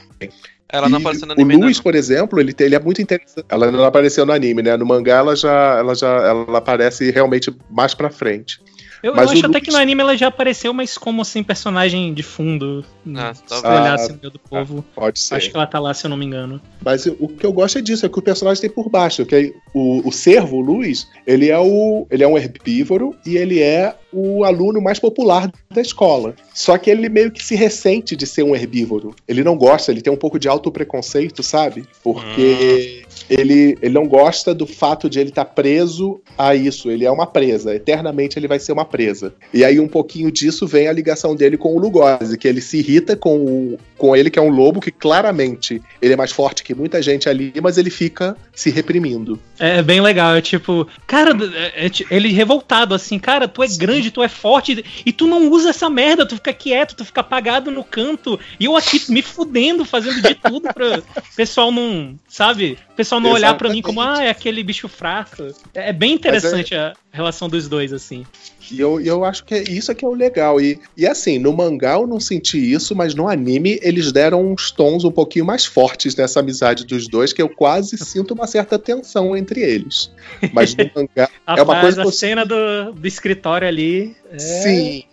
Ela 0.69 0.89
não 0.89 0.99
apareceu 0.99 1.27
no 1.27 1.33
o 1.33 1.37
anime 1.37 1.55
ainda, 1.55 1.65
Luiz, 1.67 1.77
não. 1.79 1.83
por 1.85 1.95
exemplo, 1.95 2.41
ele, 2.41 2.53
tem- 2.53 2.67
ele 2.67 2.75
é 2.75 2.81
muito 2.81 3.01
interessante. 3.01 3.47
Ela 3.49 3.71
não 3.71 3.85
apareceu 3.85 4.25
no 4.27 4.33
anime, 4.33 4.63
né? 4.63 4.77
No 4.77 4.87
mangá 4.87 5.17
ela 5.19 5.37
já, 5.37 5.77
ela 5.79 5.95
já 5.95 6.09
ela 6.09 6.59
aparece 6.59 7.11
realmente 7.11 7.55
mais 7.71 7.95
pra 7.95 8.11
frente. 8.11 8.61
Eu, 9.03 9.15
eu 9.15 9.21
acho 9.21 9.43
o 9.43 9.47
até 9.51 9.61
que 9.61 9.71
no 9.71 9.77
anime 9.77 10.01
ela 10.01 10.17
já 10.17 10.29
apareceu, 10.29 10.73
mas 10.73 10.97
como 10.97 11.21
assim, 11.21 11.43
personagem 11.43 12.15
de 12.15 12.23
fundo. 12.23 12.83
Ah, 13.15 13.35
se 13.35 13.43
talvez. 13.45 13.75
tu 13.75 13.81
olhasse 13.83 14.11
Ah, 14.11 14.15
no 14.15 14.19
meio 14.19 14.31
do 14.31 14.39
povo. 14.39 14.85
Pode 14.95 15.21
ser. 15.21 15.35
Acho 15.35 15.51
que 15.51 15.57
ela 15.57 15.67
tá 15.67 15.79
lá, 15.79 15.93
se 15.93 16.07
eu 16.07 16.09
não 16.09 16.17
me 16.17 16.25
engano. 16.25 16.59
Mas 16.83 17.05
o 17.05 17.29
que 17.29 17.45
eu 17.45 17.53
gosto 17.53 17.79
é 17.79 17.83
disso, 17.83 18.07
é 18.07 18.09
que 18.09 18.19
o 18.19 18.23
personagem 18.23 18.63
tem 18.63 18.71
por 18.71 18.89
baixo. 18.89 19.27
Que 19.27 19.35
é 19.37 19.53
o, 19.75 20.09
o 20.09 20.11
cervo, 20.11 20.57
o 20.57 20.61
Luiz, 20.61 21.07
ele 21.27 21.51
é, 21.51 21.59
o, 21.59 22.07
ele 22.11 22.25
é 22.25 22.27
um 22.27 22.39
herbívoro 22.39 23.15
e 23.27 23.37
ele 23.37 23.61
é 23.61 23.95
o 24.15 24.45
aluno 24.45 24.81
mais 24.81 24.99
popular 24.99 25.51
da 25.71 25.81
escola. 25.81 26.35
Só 26.53 26.79
que 26.79 26.89
ele 26.91 27.09
meio 27.09 27.31
que 27.31 27.43
se 27.45 27.55
ressente 27.57 28.15
de 28.17 28.27
ser 28.27 28.43
um 28.45 28.55
herbívoro. 28.55 29.15
Ele 29.27 29.43
não 29.43 29.57
gosta, 29.57 29.91
ele 29.91 30.01
tem 30.01 30.13
um 30.13 30.17
pouco 30.17 30.39
de 30.39 30.49
autopreconceito, 30.49 31.43
sabe? 31.43 31.85
Porque 32.03 33.05
ele, 33.29 33.77
ele 33.81 33.95
não 33.95 34.07
gosta 34.07 34.55
do 34.55 34.67
fato 34.67 35.09
de 35.09 35.19
ele 35.19 35.31
estar 35.31 35.45
preso 35.47 36.21
a 36.37 36.55
isso. 36.55 36.91
Ele 36.91 37.05
é 37.05 37.11
uma 37.11 37.27
presa. 37.27 37.75
Eternamente 37.75 38.39
ele 38.39 38.49
vai 38.49 38.59
ser 38.59 38.73
uma 38.73 38.85
presa. 38.85 39.35
E 39.53 39.65
aí 39.65 39.81
um 39.81 39.89
pouquinho 39.89 40.31
disso 40.31 40.67
vem 40.67 40.89
a 40.89 40.93
ligação 40.93 41.35
dele 41.35 41.57
com 41.57 41.75
o 41.75 41.79
Lugosi, 41.79 42.39
que 42.39 42.47
ele 42.47 42.61
se 42.61 42.79
irrita 42.79 43.17
com, 43.17 43.37
o, 43.39 43.79
com 43.97 44.15
ele, 44.15 44.31
que 44.31 44.39
é 44.39 44.43
um 44.43 44.51
lobo, 44.51 44.81
que 44.81 44.91
claramente 44.91 45.81
ele 46.01 46.13
é 46.13 46.17
mais 46.17 46.33
forte 46.33 46.63
que 46.63 46.75
muita 46.75 47.01
gente 47.03 47.29
ali, 47.29 47.53
mas 47.63 47.79
ele 47.79 47.91
fica 47.91 48.37
se 48.55 48.71
reprimindo. 48.71 49.39
É 49.59 49.83
bem 49.83 50.01
legal, 50.01 50.35
é 50.35 50.41
tipo, 50.41 50.87
cara, 51.07 51.31
é- 51.77 51.87
é 51.87 51.89
ti- 51.89 52.07
ele 52.11 52.29
revoltado 52.33 52.95
assim, 52.95 53.19
cara, 53.19 53.49
tu 53.49 53.63
é 53.63 53.67
grande, 53.77 54.04
tu 54.11 54.23
é 54.23 54.29
forte 54.29 54.85
e 55.05 55.13
tu 55.13 55.27
não 55.27 55.51
usa 55.51 55.71
essa 55.71 55.89
merda, 55.89 56.27
tu 56.27 56.37
fica 56.37 56.53
quieto, 56.53 56.95
tu 56.95 57.05
fica 57.05 57.21
apagado 57.21 57.71
no 57.71 57.85
canto 57.85 58.39
e 58.59 58.65
eu 58.65 58.77
aqui 58.77 59.01
me 59.11 59.23
fudendo, 59.23 59.85
fazendo 59.85 60.23
de 60.23 60.35
tudo 60.35 60.73
pra 60.73 61.03
pessoal 61.37 61.71
não, 61.71 62.19
sabe? 62.29 62.79
O 62.91 62.95
pessoal 62.95 63.21
não 63.21 63.31
olhar 63.31 63.55
pra 63.57 63.69
mim 63.69 63.83
como, 63.83 64.01
ah, 64.01 64.23
é 64.23 64.31
aquele 64.31 64.63
bicho 64.63 64.89
fraco. 64.89 65.43
É, 65.75 65.91
é 65.91 65.93
bem 65.93 66.13
interessante 66.13 66.75
a 66.75 66.95
relação 67.13 67.49
dos 67.49 67.69
dois, 67.69 67.93
assim. 67.93 68.25
E 68.71 68.81
eu, 68.81 69.01
eu 69.01 69.25
acho 69.25 69.45
que 69.45 69.55
é- 69.55 69.63
isso 69.63 69.91
é 69.91 69.95
que 69.95 70.05
é 70.05 70.09
o 70.09 70.15
legal. 70.15 70.61
E, 70.61 70.79
e 70.97 71.07
assim, 71.07 71.39
no 71.39 71.53
mangá 71.53 71.95
eu 71.95 72.07
não 72.07 72.21
senti 72.21 72.59
isso, 72.73 72.95
mas 72.95 73.15
no 73.15 73.29
anime 73.29 73.79
eles 73.83 74.13
deram 74.13 74.53
uns 74.53 74.71
tons 74.71 75.05
um 75.05 75.11
pouquinho 75.11 75.45
mais 75.45 75.65
fortes 75.65 76.15
nessa 76.17 76.41
amizade 76.41 76.85
dos 76.87 77.09
dois, 77.09 77.33
que 77.33 77.43
eu 77.43 77.49
quase 77.49 77.97
sinto 78.05 78.35
uma 78.35 78.47
certa 78.47 78.79
tensão 78.79 79.37
entre 79.37 79.61
eles. 79.61 80.11
Mas 80.53 80.75
no 80.75 80.85
mangá 80.95 81.29
é 81.47 81.63
uma 81.63 81.81
coisa 81.81 82.03
que 82.03 82.09
a 82.09 82.13
cena 82.13 82.45
do, 82.45 82.93
do 82.93 83.07
escritório 83.07 83.67
ali. 83.69 84.17
é- 84.31 84.39
Sim, 84.39 85.05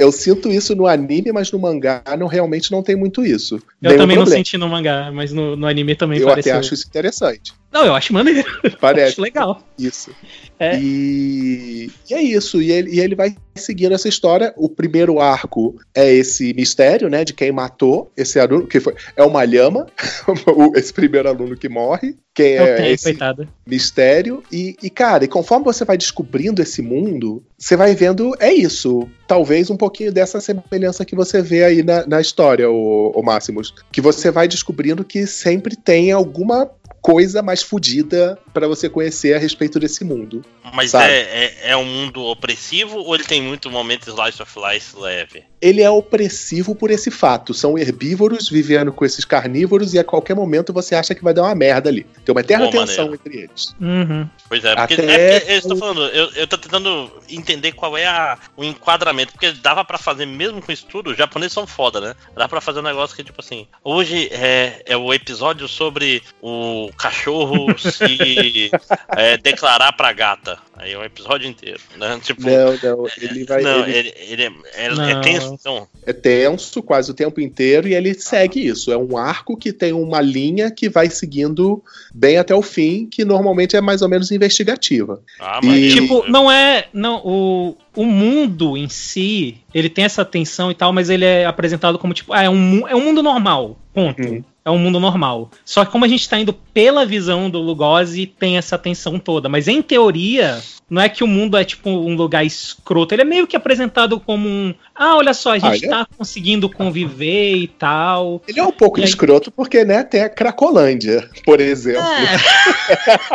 eu 0.00 0.10
sinto 0.10 0.50
isso 0.50 0.74
no 0.74 0.86
anime, 0.86 1.30
mas 1.30 1.52
no 1.52 1.58
mangá 1.58 2.02
não 2.18 2.26
realmente 2.26 2.72
não 2.72 2.82
tem 2.82 2.96
muito 2.96 3.24
isso. 3.24 3.56
Eu 3.56 3.62
Nenhum 3.82 3.98
também 3.98 4.16
não 4.16 4.22
problema. 4.24 4.44
senti 4.44 4.56
no 4.58 4.68
mangá, 4.68 5.10
mas 5.12 5.30
no, 5.32 5.54
no 5.56 5.66
anime 5.66 5.94
também 5.94 6.18
Eu 6.18 6.26
pareceu. 6.26 6.52
até 6.54 6.58
acho 6.60 6.72
isso 6.74 6.86
interessante. 6.88 7.52
Não, 7.70 7.84
eu 7.84 7.94
acho 7.94 8.12
maneiro. 8.12 8.44
Parece. 8.80 9.12
Acho 9.12 9.20
legal. 9.20 9.62
Isso. 9.78 10.10
É. 10.58 10.78
E, 10.80 11.90
e 12.08 12.14
é 12.14 12.22
isso. 12.22 12.60
E 12.60 12.72
ele, 12.72 12.94
e 12.96 13.00
ele 13.00 13.14
vai 13.14 13.36
seguindo 13.60 13.92
essa 13.92 14.08
história. 14.08 14.52
O 14.56 14.68
primeiro 14.68 15.20
arco 15.20 15.76
é 15.94 16.12
esse 16.12 16.52
mistério, 16.54 17.08
né? 17.08 17.24
De 17.24 17.32
quem 17.32 17.52
matou 17.52 18.10
esse 18.16 18.40
aluno, 18.40 18.66
que 18.66 18.80
foi. 18.80 18.94
É 19.14 19.22
uma 19.22 19.44
lhama, 19.44 19.86
o- 20.56 20.76
esse 20.76 20.92
primeiro 20.92 21.28
aluno 21.28 21.56
que 21.56 21.68
morre. 21.68 22.16
Quem 22.34 22.52
Eu 22.52 22.62
é 22.64 22.74
tenho, 22.76 22.94
esse 22.94 23.04
coitado. 23.04 23.48
mistério. 23.66 24.42
E, 24.52 24.76
e, 24.82 24.88
cara, 24.88 25.24
e 25.24 25.28
conforme 25.28 25.64
você 25.64 25.84
vai 25.84 25.96
descobrindo 25.98 26.62
esse 26.62 26.80
mundo, 26.80 27.42
você 27.58 27.76
vai 27.76 27.94
vendo. 27.94 28.32
É 28.38 28.52
isso. 28.52 29.08
Talvez 29.26 29.68
um 29.70 29.76
pouquinho 29.76 30.12
dessa 30.12 30.40
semelhança 30.40 31.04
que 31.04 31.14
você 31.16 31.42
vê 31.42 31.64
aí 31.64 31.82
na, 31.82 32.06
na 32.06 32.20
história, 32.20 32.70
o, 32.70 33.10
o 33.14 33.22
Máximos. 33.22 33.74
Que 33.92 34.00
você 34.00 34.30
vai 34.30 34.46
descobrindo 34.48 35.04
que 35.04 35.26
sempre 35.26 35.76
tem 35.76 36.12
alguma 36.12 36.70
coisa 37.00 37.42
mais 37.42 37.62
fodida 37.62 38.38
pra 38.52 38.68
você 38.68 38.88
conhecer 38.88 39.34
a 39.34 39.38
respeito 39.38 39.78
desse 39.78 40.04
mundo. 40.04 40.44
Mas 40.74 40.94
é, 40.94 41.20
é, 41.20 41.70
é 41.70 41.76
um 41.76 41.84
mundo 41.84 42.22
opressivo 42.24 42.98
ou 42.98 43.14
ele 43.14 43.24
tem 43.24 43.42
muito 43.42 43.70
momento 43.70 44.08
slice 44.08 44.42
of 44.42 44.52
life 44.58 44.96
leve? 44.96 45.49
Ele 45.60 45.82
é 45.82 45.90
opressivo 45.90 46.74
por 46.74 46.90
esse 46.90 47.10
fato. 47.10 47.52
São 47.52 47.76
herbívoros 47.78 48.48
vivendo 48.48 48.92
com 48.92 49.04
esses 49.04 49.24
carnívoros 49.24 49.92
e 49.94 49.98
a 49.98 50.04
qualquer 50.04 50.34
momento 50.34 50.72
você 50.72 50.94
acha 50.94 51.14
que 51.14 51.22
vai 51.22 51.34
dar 51.34 51.42
uma 51.42 51.54
merda 51.54 51.88
ali. 51.90 52.04
Tem 52.24 52.32
uma 52.34 52.40
eterna 52.40 52.66
Pô, 52.66 52.70
tensão 52.72 53.04
maneiro. 53.08 53.22
entre 53.26 53.42
eles. 53.42 53.74
Uhum. 53.80 54.28
Pois 54.48 54.64
é, 54.64 54.74
porque, 54.74 54.94
Até- 54.94 55.04
é 55.34 55.38
porque 55.40 55.52
eu 55.52 55.58
estou 55.58 55.76
falando, 55.76 56.02
eu, 56.08 56.30
eu 56.32 56.46
tô 56.46 56.56
tentando 56.56 57.10
entender 57.28 57.72
qual 57.72 57.96
é 57.96 58.06
a- 58.06 58.38
o 58.56 58.64
enquadramento, 58.64 59.32
porque 59.32 59.52
dava 59.52 59.84
pra 59.84 59.98
fazer, 59.98 60.26
mesmo 60.26 60.62
com 60.62 60.72
isso 60.72 60.86
tudo, 60.86 61.10
os 61.10 61.16
japoneses 61.18 61.52
são 61.52 61.66
foda, 61.66 62.00
né? 62.00 62.14
Dá 62.34 62.48
pra 62.48 62.60
fazer 62.60 62.80
um 62.80 62.84
negócio 62.84 63.14
que, 63.14 63.22
tipo 63.24 63.40
assim, 63.40 63.66
hoje 63.84 64.28
é, 64.32 64.82
é 64.86 64.96
o 64.96 65.12
episódio 65.12 65.68
sobre 65.68 66.22
o 66.40 66.90
cachorro 66.96 67.66
se 67.78 68.70
é, 69.16 69.36
declarar 69.36 69.92
pra 69.92 70.12
gata. 70.12 70.58
Aí 70.80 70.92
é 70.92 70.98
um 70.98 71.04
episódio 71.04 71.46
inteiro, 71.48 71.80
né? 71.98 72.18
Tipo, 72.24 72.42
Não, 72.42 72.72
não. 72.82 73.06
Ele 73.20 73.44
vai. 73.44 73.62
não, 73.62 73.86
ele 73.86 73.98
ele, 73.98 74.14
ele 74.16 74.42
é, 74.42 74.86
é, 74.86 74.88
Não. 74.94 75.04
é 75.08 75.20
tenso, 75.20 75.54
então. 75.60 75.88
é 76.06 76.12
tenso 76.12 76.82
quase 76.82 77.10
o 77.10 77.14
tempo 77.14 77.40
inteiro 77.40 77.86
e 77.86 77.94
ele 77.94 78.14
segue 78.14 78.66
isso. 78.66 78.90
É 78.90 78.96
um 78.96 79.16
arco 79.16 79.56
que 79.56 79.72
tem 79.72 79.92
uma 79.92 80.20
linha 80.20 80.70
que 80.70 80.88
vai 80.88 81.10
seguindo 81.10 81.82
bem 82.14 82.38
até 82.38 82.54
o 82.54 82.62
fim, 82.62 83.06
que 83.06 83.24
normalmente 83.24 83.76
é 83.76 83.80
mais 83.80 84.00
ou 84.02 84.08
menos 84.08 84.30
investigativa. 84.30 85.20
Ah, 85.38 85.60
E- 85.62 85.66
mas 85.66 85.92
Tipo, 85.92 86.24
não 86.28 86.50
é. 86.50 86.86
Não, 86.92 87.20
o, 87.24 87.76
o 87.94 88.04
mundo 88.04 88.76
em 88.76 88.88
si, 88.88 89.58
ele 89.74 89.88
tem 89.90 90.04
essa 90.04 90.24
tensão 90.24 90.70
e 90.70 90.74
tal, 90.74 90.92
mas 90.92 91.10
ele 91.10 91.24
é 91.24 91.44
apresentado 91.44 91.98
como 91.98 92.14
tipo, 92.14 92.32
ah, 92.32 92.42
é 92.42 92.48
um, 92.48 92.88
é 92.88 92.94
um 92.94 93.04
mundo 93.04 93.22
normal. 93.22 93.78
Ponto. 93.92 94.22
Uhum. 94.22 94.42
É 94.62 94.70
um 94.70 94.78
mundo 94.78 95.00
normal. 95.00 95.50
Só 95.64 95.84
que 95.84 95.90
como 95.90 96.04
a 96.04 96.08
gente 96.08 96.28
tá 96.28 96.38
indo 96.38 96.52
pela 96.52 97.06
visão 97.06 97.48
do 97.48 97.58
Lugosi, 97.58 98.26
tem 98.26 98.58
essa 98.58 98.76
tensão 98.76 99.18
toda. 99.18 99.48
Mas 99.48 99.66
em 99.68 99.80
teoria, 99.80 100.60
não 100.88 101.00
é 101.00 101.08
que 101.08 101.24
o 101.24 101.26
mundo 101.26 101.56
é 101.56 101.64
tipo 101.64 101.88
um 101.88 102.14
lugar 102.14 102.44
escroto. 102.44 103.14
Ele 103.14 103.22
é 103.22 103.24
meio 103.24 103.46
que 103.46 103.56
apresentado 103.56 104.20
como 104.20 104.46
um. 104.46 104.74
Ah, 104.94 105.16
olha 105.16 105.32
só, 105.32 105.52
a 105.52 105.58
gente 105.58 105.66
Ah, 105.72 105.76
ele 105.76 105.86
é- 105.86 105.88
tá 105.88 106.06
conseguindo 106.16 106.68
conviver 106.68 107.56
e 107.56 107.68
tal. 107.68 108.42
Ele 108.46 108.60
é 108.60 108.62
um 108.62 108.70
pouco 108.70 109.00
E 109.00 109.02
aí- 109.02 109.08
escroto 109.08 109.50
porque, 109.50 109.82
né, 109.82 110.04
tem 110.04 110.22
a 110.22 110.28
Cracolândia, 110.28 111.28
por 111.44 111.58
exemplo. 111.58 112.02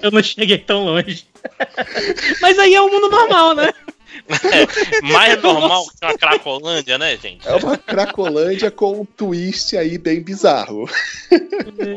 Eu 0.00 0.10
não 0.10 0.22
cheguei 0.22 0.58
tão 0.58 0.84
longe. 0.84 1.24
Mas 2.40 2.58
aí 2.58 2.74
é 2.74 2.80
o 2.80 2.90
mundo 2.90 3.08
normal, 3.10 3.54
né? 3.54 3.72
Mais 5.02 5.40
normal 5.42 5.84
que 5.86 6.04
uma 6.06 6.18
Cracolândia, 6.18 6.98
né, 6.98 7.16
gente? 7.16 7.46
É 7.46 7.54
uma 7.56 7.76
Cracolândia 7.76 8.70
com 8.70 9.00
um 9.00 9.04
twist 9.04 9.76
aí 9.76 9.98
bem 9.98 10.20
bizarro. 10.22 10.88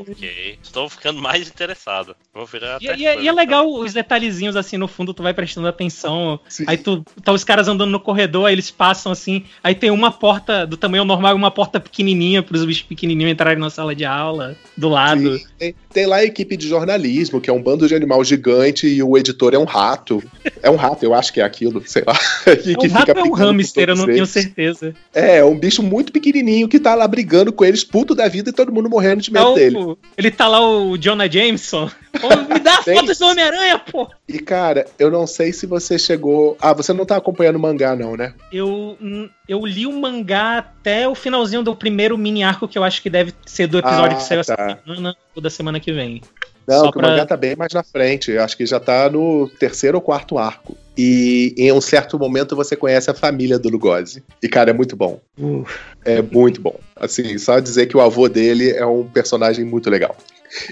Ok, 0.07 0.57
estou 0.63 0.89
ficando 0.89 1.21
mais 1.21 1.47
interessado. 1.47 2.15
Vou 2.33 2.45
virar 2.45 2.77
E, 2.81 2.89
até 2.89 2.97
e 2.97 3.05
é- 3.05 3.21
e 3.21 3.27
é 3.27 3.31
legal 3.31 3.71
os 3.71 3.93
detalhezinhos 3.93 4.55
assim 4.55 4.77
no 4.77 4.87
fundo, 4.87 5.13
tu 5.13 5.21
vai 5.23 5.33
prestando 5.33 5.67
atenção. 5.67 6.39
Sim. 6.47 6.63
Aí 6.67 6.77
tu 6.77 7.03
tá 7.23 7.31
os 7.31 7.43
caras 7.43 7.67
andando 7.67 7.89
no 7.91 7.99
corredor, 7.99 8.47
aí 8.47 8.53
eles 8.53 8.71
passam 8.71 9.11
assim. 9.11 9.43
Aí 9.63 9.75
tem 9.75 9.91
uma 9.91 10.11
porta 10.11 10.65
do 10.65 10.77
tamanho 10.77 11.05
normal 11.05 11.33
e 11.33 11.35
uma 11.35 11.51
porta 11.51 11.79
pequenininha 11.79 12.41
pros 12.41 12.65
bichos 12.65 12.83
pequenininhos 12.83 13.31
entrarem 13.31 13.59
na 13.59 13.69
sala 13.69 13.95
de 13.95 14.05
aula 14.05 14.55
do 14.77 14.89
lado. 14.89 15.39
Tem, 15.57 15.75
tem 15.93 16.05
lá 16.05 16.17
a 16.17 16.23
equipe 16.25 16.55
de 16.57 16.67
jornalismo, 16.67 17.39
que 17.41 17.49
é 17.49 17.53
um 17.53 17.61
bando 17.61 17.87
de 17.87 17.95
animal 17.95 18.23
gigante 18.23 18.87
e 18.87 19.01
o 19.03 19.17
editor 19.17 19.53
é 19.53 19.57
um 19.59 19.65
rato. 19.65 20.23
É 20.61 20.69
um 20.69 20.75
rato, 20.75 21.03
eu 21.03 21.13
acho 21.13 21.31
que 21.33 21.41
é 21.41 21.43
aquilo, 21.43 21.83
sei 21.85 22.03
lá. 22.05 22.17
E 22.65 22.73
É 22.73 22.77
um 22.87 22.91
rato 22.91 23.11
ou 23.11 23.17
é 23.17 23.23
um 23.23 23.29
com 23.29 23.35
hamster, 23.35 23.89
eu 23.89 23.95
não 23.95 24.05
tenho 24.05 24.25
certeza. 24.25 24.93
É, 25.13 25.37
é 25.37 25.45
um 25.45 25.57
bicho 25.57 25.81
muito 25.81 26.11
pequenininho 26.11 26.67
que 26.67 26.79
tá 26.79 26.93
lá 26.95 27.07
brigando 27.07 27.51
com 27.51 27.65
eles, 27.65 27.83
puto 27.83 28.13
da 28.15 28.27
vida 28.27 28.49
e 28.49 28.53
todo 28.53 28.71
mundo 28.71 28.89
morrendo 28.89 29.21
de 29.21 29.29
É 29.29 29.33
medo 29.33 29.51
o- 29.51 29.55
dele. 29.55 29.97
ele 30.17 30.31
tá 30.31 30.47
lá 30.47 30.59
o 30.61 30.97
Jonah 30.97 31.27
Jameson. 31.29 31.89
Me 32.49 32.59
dá 32.59 32.81
Tem. 32.85 32.95
fotos 32.97 33.17
do 33.17 33.25
Homem-Aranha, 33.25 33.79
pô! 33.79 34.07
E 34.27 34.39
cara, 34.39 34.85
eu 34.99 35.09
não 35.11 35.25
sei 35.27 35.51
se 35.53 35.65
você 35.65 35.97
chegou. 35.99 36.55
Ah, 36.61 36.73
você 36.73 36.93
não 36.93 37.05
tá 37.05 37.17
acompanhando 37.17 37.55
o 37.57 37.59
mangá, 37.59 37.95
não, 37.95 38.15
né? 38.15 38.33
Eu, 38.51 38.95
hum, 39.01 39.29
eu 39.49 39.65
li 39.65 39.85
o 39.87 39.91
mangá 39.91 40.59
até 40.59 41.07
o 41.07 41.15
finalzinho 41.15 41.63
do 41.63 41.75
primeiro 41.75 42.17
mini 42.17 42.43
arco, 42.43 42.67
que 42.67 42.77
eu 42.77 42.83
acho 42.83 43.01
que 43.01 43.09
deve 43.09 43.33
ser 43.45 43.67
do 43.67 43.79
episódio 43.79 44.13
Ah, 44.13 44.15
que 44.15 44.23
saiu 44.23 44.43
tá. 44.43 44.53
essa 44.53 44.79
semana 44.85 45.15
ou 45.35 45.41
da 45.41 45.49
semana 45.49 45.79
que 45.79 45.91
vem. 45.91 46.21
Não, 46.67 46.79
Só 46.85 46.91
que 46.91 46.97
pra- 46.99 47.07
o 47.07 47.11
mangá 47.11 47.25
tá 47.25 47.37
bem 47.37 47.55
mais 47.55 47.73
na 47.73 47.83
frente. 47.83 48.31
Eu 48.31 48.43
acho 48.43 48.55
que 48.57 48.65
já 48.65 48.79
tá 48.79 49.09
no 49.09 49.49
terceiro 49.59 49.97
ou 49.97 50.01
quarto 50.01 50.37
arco. 50.37 50.75
E 50.97 51.53
em 51.57 51.71
um 51.71 51.81
certo 51.81 52.17
momento 52.17 52.55
você 52.55 52.75
conhece 52.75 53.09
a 53.09 53.13
família 53.13 53.59
do 53.59 53.69
Lugosi. 53.69 54.23
E, 54.41 54.47
cara, 54.47 54.69
é 54.69 54.73
muito 54.73 54.95
bom. 54.95 55.19
Uh. 55.37 55.65
É 56.03 56.21
muito 56.21 56.61
bom. 56.61 56.79
Assim, 56.95 57.37
só 57.37 57.59
dizer 57.59 57.87
que 57.87 57.97
o 57.97 58.01
avô 58.01 58.29
dele 58.29 58.71
é 58.71 58.85
um 58.85 59.03
personagem 59.03 59.65
muito 59.65 59.89
legal. 59.89 60.15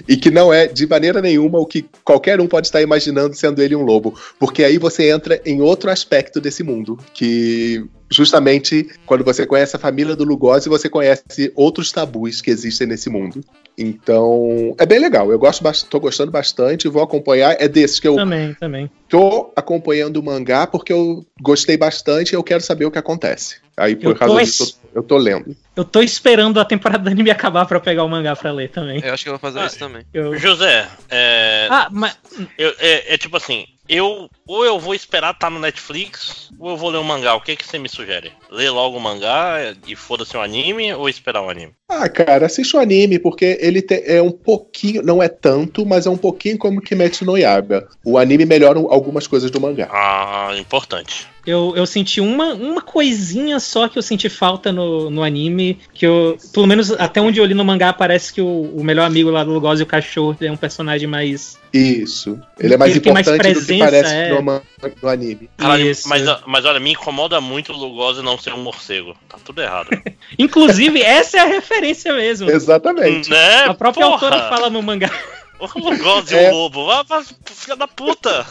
E 0.08 0.16
que 0.16 0.30
não 0.30 0.52
é, 0.52 0.66
de 0.66 0.86
maneira 0.86 1.20
nenhuma, 1.20 1.58
o 1.58 1.66
que 1.66 1.84
qualquer 2.04 2.40
um 2.40 2.46
pode 2.46 2.66
estar 2.66 2.82
imaginando 2.82 3.34
sendo 3.34 3.62
ele 3.62 3.74
um 3.74 3.82
lobo. 3.82 4.18
Porque 4.38 4.64
aí 4.64 4.78
você 4.78 5.10
entra 5.10 5.40
em 5.44 5.60
outro 5.60 5.90
aspecto 5.90 6.40
desse 6.40 6.62
mundo. 6.62 6.98
Que 7.12 7.84
justamente 8.10 8.88
quando 9.06 9.24
você 9.24 9.46
conhece 9.46 9.76
a 9.76 9.78
família 9.78 10.14
do 10.14 10.24
Lugosi, 10.24 10.68
você 10.68 10.88
conhece 10.88 11.52
outros 11.54 11.90
tabus 11.90 12.40
que 12.40 12.50
existem 12.50 12.86
nesse 12.86 13.10
mundo. 13.10 13.42
Então, 13.76 14.74
é 14.78 14.86
bem 14.86 15.00
legal. 15.00 15.30
Eu 15.32 15.38
gosto, 15.38 15.64
tô 15.90 15.98
gostando 15.98 16.30
bastante, 16.30 16.88
vou 16.88 17.02
acompanhar. 17.02 17.56
É 17.58 17.66
desses 17.66 17.98
que 17.98 18.06
eu 18.06 18.14
Também, 18.14 18.54
também. 18.54 18.90
tô 19.08 19.52
acompanhando 19.56 20.18
o 20.18 20.22
mangá 20.22 20.66
porque 20.66 20.92
eu 20.92 21.24
gostei 21.40 21.76
bastante 21.76 22.32
e 22.32 22.36
eu 22.36 22.42
quero 22.42 22.62
saber 22.62 22.84
o 22.84 22.90
que 22.90 22.98
acontece. 22.98 23.56
Aí, 23.76 23.96
por 23.96 24.10
Eu 24.10 24.16
causa 24.16 24.40
disso, 24.40 24.78
eu 24.94 25.02
tô 25.02 25.16
lendo. 25.18 25.56
Eu 25.76 25.84
tô 25.84 26.00
esperando 26.00 26.60
a 26.60 26.64
temporada 26.64 27.02
do 27.04 27.10
anime 27.10 27.30
acabar 27.30 27.66
pra 27.66 27.80
pegar 27.80 28.04
o 28.04 28.08
mangá 28.08 28.34
pra 28.36 28.52
ler 28.52 28.70
também. 28.70 29.00
Eu 29.04 29.12
acho 29.12 29.24
que 29.24 29.28
eu 29.28 29.32
vou 29.34 29.40
fazer 29.40 29.58
Ah, 29.60 29.66
isso 29.66 29.78
também. 29.78 30.04
Eu- 30.14 30.38
José, 30.38 30.88
é, 31.10 31.66
Ah, 31.70 31.88
mas. 31.90 32.16
eu- 32.56 32.74
é, 32.78 33.14
é 33.14 33.18
tipo 33.18 33.36
assim, 33.36 33.66
eu 33.88 34.30
ou 34.46 34.64
eu 34.64 34.78
vou 34.78 34.94
esperar 34.94 35.32
estar 35.32 35.50
no 35.50 35.58
Netflix, 35.58 36.50
ou 36.58 36.70
eu 36.70 36.76
vou 36.76 36.90
ler 36.90 36.98
o 36.98 37.04
mangá. 37.04 37.34
O 37.34 37.40
que, 37.40 37.56
que 37.56 37.66
você 37.66 37.78
me 37.78 37.88
sugere? 37.88 38.32
Ler 38.50 38.70
logo 38.70 38.96
o 38.96 39.00
mangá 39.00 39.74
e 39.86 39.94
foda-se 39.96 40.36
o 40.36 40.40
anime, 40.40 40.92
ou 40.94 41.08
esperar 41.08 41.42
o 41.42 41.50
anime? 41.50 41.72
Ah, 41.88 42.08
cara, 42.08 42.46
assiste 42.46 42.76
o 42.76 42.80
anime, 42.80 43.18
porque 43.18 43.58
ele 43.60 43.82
te- 43.82 44.02
é 44.06 44.22
um 44.22 44.30
pouquinho, 44.30 45.02
não 45.02 45.22
é 45.22 45.28
tanto, 45.28 45.84
mas 45.84 46.06
é 46.06 46.10
um 46.10 46.16
pouquinho 46.16 46.56
como 46.58 46.80
Kimetsu 46.80 47.24
no 47.24 47.36
Yaiba. 47.36 47.88
O 48.04 48.16
anime 48.18 48.44
melhora 48.46 48.78
algumas 48.78 49.26
coisas 49.26 49.50
do 49.50 49.60
mangá. 49.60 49.88
Ah, 49.92 50.54
importante. 50.58 51.26
Eu, 51.46 51.74
eu 51.76 51.84
senti 51.84 52.22
uma, 52.22 52.54
uma 52.54 52.80
coisinha 52.80 53.60
só 53.60 53.86
que 53.86 53.98
eu 53.98 54.02
senti 54.02 54.30
falta 54.30 54.72
no, 54.72 55.10
no 55.10 55.22
anime. 55.22 55.78
Que 55.92 56.06
eu. 56.06 56.38
Pelo 56.54 56.66
menos 56.66 56.90
até 56.92 57.20
onde 57.20 57.38
eu 57.38 57.44
li 57.44 57.52
no 57.52 57.62
mangá, 57.64 57.92
parece 57.92 58.32
que 58.32 58.40
o, 58.40 58.62
o 58.74 58.82
melhor 58.82 59.04
amigo 59.04 59.28
lá 59.30 59.44
do 59.44 59.52
Lugosi, 59.52 59.82
o 59.82 59.86
cachorro, 59.86 60.34
é 60.40 60.50
um 60.50 60.56
personagem 60.56 61.06
mais. 61.06 61.58
Isso. 61.70 62.40
Ele 62.58 62.72
é 62.72 62.76
mais 62.78 62.92
Ele 62.92 63.00
tem 63.00 63.12
mais 63.12 63.26
importante 63.28 63.52
do 63.52 63.60
que 63.60 63.66
presença, 63.66 63.84
parece 63.84 64.14
é. 64.14 64.28
No, 64.36 64.42
man- 64.42 64.62
no 65.02 65.08
anime. 65.08 65.50
Caralho, 65.56 65.90
Isso. 65.90 66.08
mas, 66.08 66.22
mas 66.46 66.64
olha, 66.64 66.80
me 66.80 66.92
incomoda 66.92 67.40
muito 67.40 67.72
o 67.72 67.76
Lugosi 67.76 68.22
não 68.22 68.38
ser 68.38 68.52
um 68.52 68.62
morcego. 68.62 69.16
Tá 69.28 69.38
tudo 69.44 69.60
errado. 69.62 69.88
Inclusive, 70.38 71.00
essa 71.02 71.38
é 71.38 71.40
a 71.40 71.44
referência 71.46 72.12
mesmo. 72.14 72.50
Exatamente. 72.50 73.30
né? 73.30 73.64
A 73.64 73.74
própria 73.74 74.04
Porra! 74.06 74.14
autora 74.14 74.48
fala 74.48 74.68
no 74.70 74.82
mangá. 74.82 75.10
O 75.58 75.78
Lugosi 75.78 76.34
É. 76.36 76.50
o 76.50 76.54
lobo. 76.56 76.84
Vá, 76.86 77.02
vá, 77.04 77.22
filha 77.46 77.76
da 77.76 77.86
puta. 77.86 78.44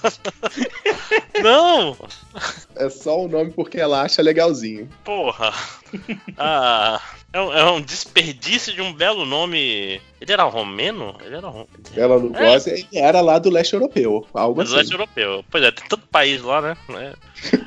não! 1.44 1.96
É 2.76 2.90
só 2.90 3.20
o 3.24 3.28
nome 3.28 3.52
porque 3.52 3.78
ela 3.78 4.02
acha 4.02 4.22
legalzinho. 4.22 4.90
Porra. 5.04 5.54
Ah, 6.38 7.00
é 7.32 7.40
um, 7.42 7.54
é 7.54 7.72
um 7.72 7.82
desperdício 7.82 8.74
de 8.74 8.82
um 8.82 8.94
belo 8.94 9.26
nome. 9.26 10.02
Ele 10.24 10.32
era 10.32 10.44
romeno? 10.44 11.18
Ele 11.22 11.36
era 11.36 11.48
rom... 11.50 11.66
Ela 11.98 12.18
não 12.18 12.30
gosta, 12.30 12.70
ele 12.70 12.88
era 12.94 13.20
lá 13.20 13.38
do 13.38 13.50
leste 13.50 13.74
europeu. 13.74 14.26
Algo 14.34 14.58
Mas 14.60 14.70
assim. 14.70 14.78
leste 14.78 14.94
europeu. 14.94 15.44
Pois 15.52 15.62
é, 15.66 15.70
tem 15.72 15.86
tanto 15.86 16.08
país 16.08 16.42
lá, 16.42 16.62
né? 16.62 16.78
É. 16.92 17.14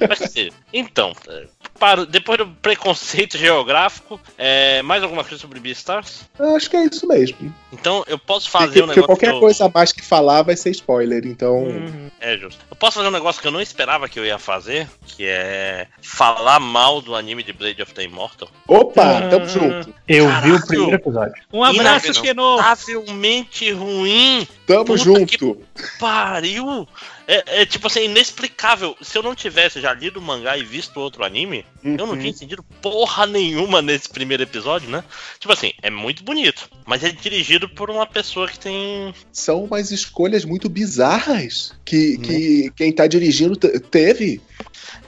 Mas, 0.08 0.22
assim, 0.22 0.48
então, 0.72 1.12
é, 1.28 1.44
para, 1.78 2.06
depois 2.06 2.38
do 2.38 2.46
preconceito 2.46 3.36
geográfico, 3.36 4.18
é, 4.38 4.80
mais 4.80 5.02
alguma 5.02 5.22
coisa 5.22 5.36
sobre 5.38 5.60
Beastars? 5.60 6.22
Acho 6.38 6.70
que 6.70 6.76
é 6.76 6.84
isso 6.86 7.06
mesmo. 7.06 7.54
Então 7.70 8.02
eu 8.06 8.18
posso 8.18 8.48
fazer 8.48 8.80
Porque, 8.80 8.80
um 8.80 8.86
porque 8.86 9.00
negócio. 9.00 9.06
qualquer 9.06 9.30
que 9.32 9.36
eu- 9.36 9.40
coisa 9.40 9.66
a 9.66 9.68
mais 9.68 9.92
que 9.92 10.00
falar 10.02 10.40
vai 10.40 10.56
ser 10.56 10.70
spoiler, 10.70 11.26
então. 11.26 11.64
Uhum. 11.64 12.10
É 12.18 12.38
justo. 12.38 12.64
Eu 12.70 12.76
posso 12.76 12.96
fazer 12.96 13.08
um 13.08 13.12
negócio 13.12 13.42
que 13.42 13.46
eu 13.46 13.52
não 13.52 13.60
esperava 13.60 14.08
que 14.08 14.18
eu 14.18 14.24
ia 14.24 14.38
fazer, 14.38 14.88
que 15.06 15.26
é 15.26 15.88
falar 16.00 16.58
mal 16.58 17.02
do 17.02 17.14
anime 17.14 17.42
de 17.42 17.52
Blade 17.52 17.82
of 17.82 17.92
the 17.92 18.04
Immortal. 18.04 18.48
Opa, 18.66 19.18
Ah. 19.18 19.28
tamo 19.28 19.46
junto. 19.46 19.92
Eu 20.08 20.26
vi 20.40 20.52
o 20.52 20.66
primeiro 20.66 20.94
episódio. 20.94 21.34
Um 21.52 21.62
abraço, 21.62 22.06
não. 22.06 22.22
Inacreditavelmente 22.54 23.70
ruim. 23.72 24.46
Tamo 24.66 24.84
Puta 24.84 24.98
junto. 24.98 25.60
Pariu! 25.98 26.86
É, 27.28 27.62
é, 27.62 27.66
tipo 27.66 27.88
assim, 27.88 28.04
inexplicável. 28.04 28.96
Se 29.02 29.18
eu 29.18 29.22
não 29.22 29.34
tivesse 29.34 29.80
já 29.80 29.92
lido 29.92 30.20
o 30.20 30.22
mangá 30.22 30.56
e 30.56 30.62
visto 30.62 30.98
outro 31.00 31.24
anime, 31.24 31.64
eu 31.82 32.06
não 32.06 32.16
tinha 32.16 32.30
entendido 32.30 32.62
porra 32.80 33.26
nenhuma 33.26 33.82
nesse 33.82 34.08
primeiro 34.08 34.44
episódio, 34.44 34.88
né? 34.88 35.02
Tipo 35.40 35.52
assim, 35.52 35.72
é 35.82 35.90
muito 35.90 36.22
bonito, 36.22 36.68
mas 36.84 37.02
é 37.02 37.10
dirigido 37.10 37.68
por 37.68 37.90
uma 37.90 38.06
pessoa 38.06 38.48
que 38.48 38.58
tem. 38.58 39.12
São 39.32 39.64
umas 39.64 39.90
escolhas 39.90 40.44
muito 40.44 40.68
bizarras 40.68 41.74
que, 41.84 42.16
que 42.18 42.72
quem 42.76 42.92
tá 42.92 43.06
dirigindo 43.08 43.56
te- 43.56 43.78
teve. 43.80 44.40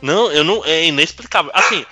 Não, 0.03 0.31
eu 0.33 0.43
não. 0.43 0.65
É 0.65 0.87
inexplicável. 0.87 1.53
Assim. 1.55 1.87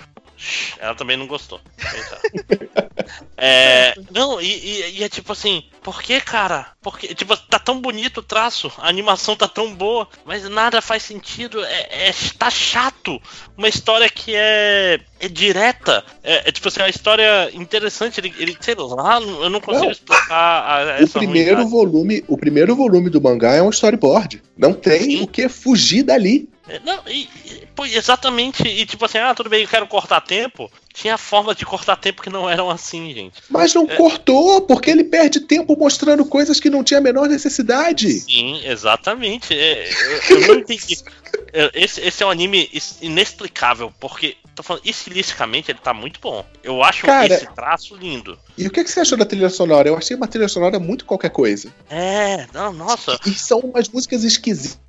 Ela 0.79 0.95
também 0.95 1.17
não 1.17 1.27
gostou. 1.27 1.59
Eita. 1.77 2.87
É, 3.39 3.93
não, 4.11 4.41
e, 4.41 4.45
e- 4.47 4.97
e 4.99 5.03
é 5.03 5.07
tipo 5.09 5.31
assim, 5.31 5.63
por 5.83 6.01
que, 6.01 6.19
cara? 6.19 6.67
Porque, 6.81 7.13
tipo, 7.13 7.37
tá 7.37 7.59
tão 7.59 7.79
bonito 7.79 8.17
o 8.19 8.23
traço, 8.23 8.71
a 8.77 8.89
animação 8.89 9.35
tá 9.35 9.47
tão 9.47 9.73
boa, 9.73 10.07
mas 10.25 10.43
nada 10.49 10.81
faz 10.81 11.03
sentido, 11.03 11.63
é, 11.63 12.09
é- 12.09 12.13
tá 12.37 12.49
chato. 12.49 13.21
Uma 13.57 13.67
história 13.69 14.09
que 14.09 14.33
é, 14.35 14.99
é 15.19 15.29
direta, 15.29 16.03
é, 16.23 16.49
é 16.49 16.51
tipo 16.51 16.67
assim, 16.67 16.81
uma 16.81 16.89
história 16.89 17.49
interessante, 17.53 18.19
ele, 18.19 18.33
ele 18.37 18.57
sei 18.59 18.75
lá, 18.75 19.21
eu 19.21 19.49
não 19.49 19.61
consigo 19.61 19.85
Não. 19.85 19.91
explicar 19.91 20.33
a, 20.33 20.99
O 20.99 21.03
essa 21.03 21.19
primeiro 21.19 21.55
ruindade. 21.63 21.71
volume, 21.71 22.23
o 22.27 22.37
primeiro 22.37 22.75
volume 22.75 23.09
do 23.09 23.21
mangá 23.21 23.53
é 23.53 23.61
um 23.61 23.69
storyboard. 23.69 24.41
Não 24.57 24.73
tem 24.73 25.21
o 25.21 25.27
que 25.27 25.47
fugir 25.47 26.03
dali. 26.03 26.49
É, 26.67 26.79
Não, 26.79 26.99
e, 27.07 27.27
pô, 27.75 27.85
exatamente, 27.85 28.63
e 28.67 28.85
tipo 28.85 29.05
assim, 29.05 29.17
ah, 29.17 29.33
tudo 29.33 29.49
bem, 29.49 29.61
eu 29.63 29.67
quero 29.67 29.87
cortar 29.87 30.21
tempo. 30.21 30.71
Tinha 30.93 31.15
forma 31.17 31.53
de 31.53 31.63
cortar 31.63 31.95
tempo 31.95 32.23
que 32.23 32.29
não 32.29 32.49
eram 32.49 32.69
assim, 32.71 33.13
gente. 33.13 33.35
Mas 33.49 33.73
não 33.73 33.85
É. 33.87 33.95
cortou, 33.95 34.61
porque 34.61 34.89
ele 34.89 35.03
perde 35.03 35.39
tempo 35.41 35.77
mostrando 35.77 36.25
coisas 36.25 36.59
que 36.59 36.71
não 36.71 36.83
tinha 36.83 36.97
a 36.99 37.03
menor 37.03 37.27
necessidade. 37.29 38.09
Sim, 38.11 38.59
exatamente. 38.65 39.53
É, 39.53 39.87
eu, 40.31 40.39
eu 40.41 40.47
não 40.47 40.55
entendi. 40.55 40.97
É, 41.53 41.71
Esse, 41.75 42.01
esse 42.01 42.23
é 42.23 42.25
um 42.25 42.31
anime 42.31 42.67
inexplicável, 42.99 43.93
porque, 43.99 44.37
tô 44.55 44.63
falando, 44.63 44.81
estilisticamente 44.85 45.69
ele 45.71 45.79
tá 45.81 45.93
muito 45.93 46.19
bom. 46.19 46.43
Eu 46.63 46.83
acho 46.83 47.05
Cara- 47.05 47.31
esse 47.33 47.45
traço 47.53 47.95
lindo. 47.95 48.37
E 48.57 48.65
o 48.65 48.71
que, 48.71 48.83
que 48.83 48.89
você 48.89 48.99
achou 49.01 49.17
da 49.17 49.25
trilha 49.25 49.49
sonora? 49.51 49.87
Eu 49.87 49.95
achei 49.95 50.17
uma 50.17 50.27
trilha 50.27 50.47
sonora 50.47 50.79
muito 50.79 51.05
qualquer 51.05 51.29
coisa. 51.29 51.71
É, 51.91 52.47
não, 52.53 52.73
nossa. 52.73 53.19
E 53.25 53.31
são 53.35 53.59
umas 53.59 53.87
músicas 53.87 54.23
esquisitas. 54.23 54.79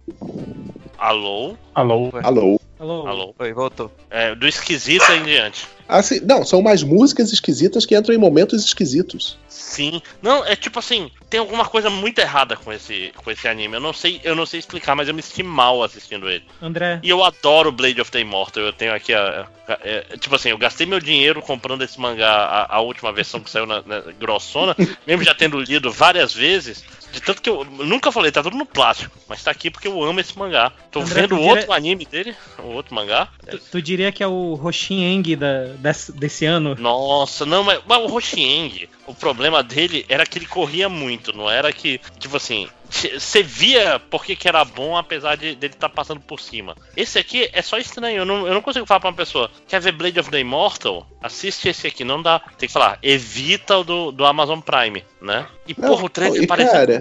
Alô? 0.99 1.57
Alô? 1.77 2.11
Alô? 2.25 2.61
Alô? 2.81 3.07
Alô? 3.07 3.35
Oi, 3.39 3.53
voltou. 3.53 3.91
É, 4.11 4.35
do 4.35 4.49
esquisito 4.49 5.11
em 5.13 5.23
diante. 5.23 5.69
Assim, 5.89 6.21
não, 6.21 6.45
são 6.45 6.59
umas 6.61 6.83
músicas 6.83 7.33
esquisitas 7.33 7.87
que 7.87 7.97
entram 7.97 8.15
em 8.15 8.19
momentos 8.19 8.65
esquisitos. 8.65 9.39
Sim. 9.49 10.03
Não, 10.23 10.45
é 10.45 10.55
tipo 10.55 10.79
assim, 10.79 11.11
tem 11.31 11.41
alguma 11.41 11.65
coisa 11.65 11.89
muito 11.91 12.19
errada 12.21 12.57
com 12.57 12.73
esse, 12.73 13.13
com 13.17 13.31
esse 13.31 13.47
anime. 13.49 13.75
Eu 13.77 13.81
não 13.81 13.93
sei, 13.93 14.21
eu 14.25 14.35
não 14.35 14.45
sei 14.47 14.59
explicar, 14.61 14.95
mas 14.95 15.09
eu 15.09 15.15
me 15.15 15.23
senti 15.23 15.43
mal 15.43 15.83
assistindo 15.83 16.29
ele. 16.29 16.45
André, 16.61 17.01
E 17.03 17.09
eu 17.09 17.25
adoro 17.25 17.73
Blade 17.73 18.01
of 18.01 18.11
the 18.11 18.21
Immortal. 18.21 18.63
Eu 18.63 18.73
tenho 18.73 18.95
aqui 18.95 19.13
a. 19.15 19.47
a- 19.69 19.79
é, 19.83 20.17
tipo 20.19 20.35
assim, 20.35 20.49
eu 20.49 20.57
gastei 20.59 20.87
meu 20.87 20.99
dinheiro 21.01 21.43
comprando 21.43 21.83
esse 21.83 22.01
mangá, 22.01 22.31
a, 22.31 22.77
a 22.77 22.81
última 22.81 23.13
versão 23.13 23.39
que 23.41 23.51
saiu 23.51 23.67
na, 23.67 23.83
na 23.83 24.01
grossona, 24.19 24.75
mesmo 25.07 25.23
já 25.25 25.35
tendo 25.35 25.61
lido 25.61 25.91
várias 25.93 26.33
vezes. 26.33 26.83
De 27.13 27.23
tanto 27.23 27.41
que 27.41 27.49
eu 27.49 27.65
nunca 27.65 28.13
falei, 28.13 28.31
tá 28.31 28.43
tudo 28.43 28.57
no 28.57 28.67
plástico. 28.67 29.17
Mas 29.27 29.43
tá 29.43 29.51
aqui 29.51 29.71
porque 29.71 29.89
eu 29.89 30.03
amo 30.03 30.21
esse 30.21 30.39
mangá. 30.39 30.71
Tô 30.91 31.01
André, 31.01 31.23
vendo 31.23 31.39
outro 31.41 31.61
dire- 31.67 31.73
anime 31.73 32.05
dele, 32.05 32.35
o 32.59 32.67
outro 32.69 32.95
mangá. 32.95 33.29
tu, 33.51 33.59
tu 33.59 33.83
diria 33.83 34.13
que 34.13 34.23
é 34.23 34.27
o 34.27 34.55
Roshin 34.55 35.03
Eng 35.05 35.35
da, 35.37 35.69
desse, 35.79 36.13
desse 36.13 36.45
ano? 36.45 36.75
Nossa, 36.79 37.47
não, 37.47 37.65
mas, 37.65 37.81
mas 37.87 37.99
o 37.99 38.15
Hoshieng, 38.15 38.89
o 39.07 39.15
problema 39.15 39.63
dele 39.63 40.05
era 40.09 40.27
que 40.27 40.39
ele 40.39 40.47
corria 40.47 40.89
muito, 40.89 41.37
não 41.37 41.51
era 41.51 41.73
que, 41.73 42.01
tipo 42.19 42.37
assim, 42.37 42.69
você 42.91 43.43
via 43.43 44.01
porque 44.11 44.35
que 44.35 44.49
era 44.49 44.65
bom, 44.65 44.97
apesar 44.97 45.37
de 45.37 45.55
dele 45.55 45.75
estar 45.75 45.89
passando 45.89 46.21
por 46.21 46.41
cima. 46.41 46.77
Esse 46.97 47.19
aqui 47.19 47.49
é 47.53 47.63
só 47.63 47.79
estranho, 47.79 48.19
eu 48.19 48.25
não, 48.25 48.47
eu 48.47 48.55
não 48.55 48.63
consigo 48.63 48.87
falar 48.87 49.01
pra 49.01 49.11
uma 49.11 49.17
pessoa, 49.17 49.51
quer 49.67 49.81
ver 49.81 49.93
Blade 49.93 50.21
of 50.21 50.31
the 50.31 50.41
Immortal? 50.41 51.07
Assiste 51.23 51.69
esse 51.69 51.87
aqui, 51.87 52.05
não 52.05 52.23
dá. 52.23 52.41
Tem 52.59 52.67
que 52.67 52.73
falar, 52.73 52.99
evita 53.03 53.79
o 53.79 53.85
do, 53.85 54.13
do 54.13 54.25
Amazon 54.25 54.61
Prime, 54.61 55.05
né? 55.21 55.47
E 55.67 55.75
Não, 55.79 55.89
porra, 55.89 56.05
o 56.05 56.09
trailer 56.09 56.47
parece. 56.47 56.73
cara, 56.73 57.01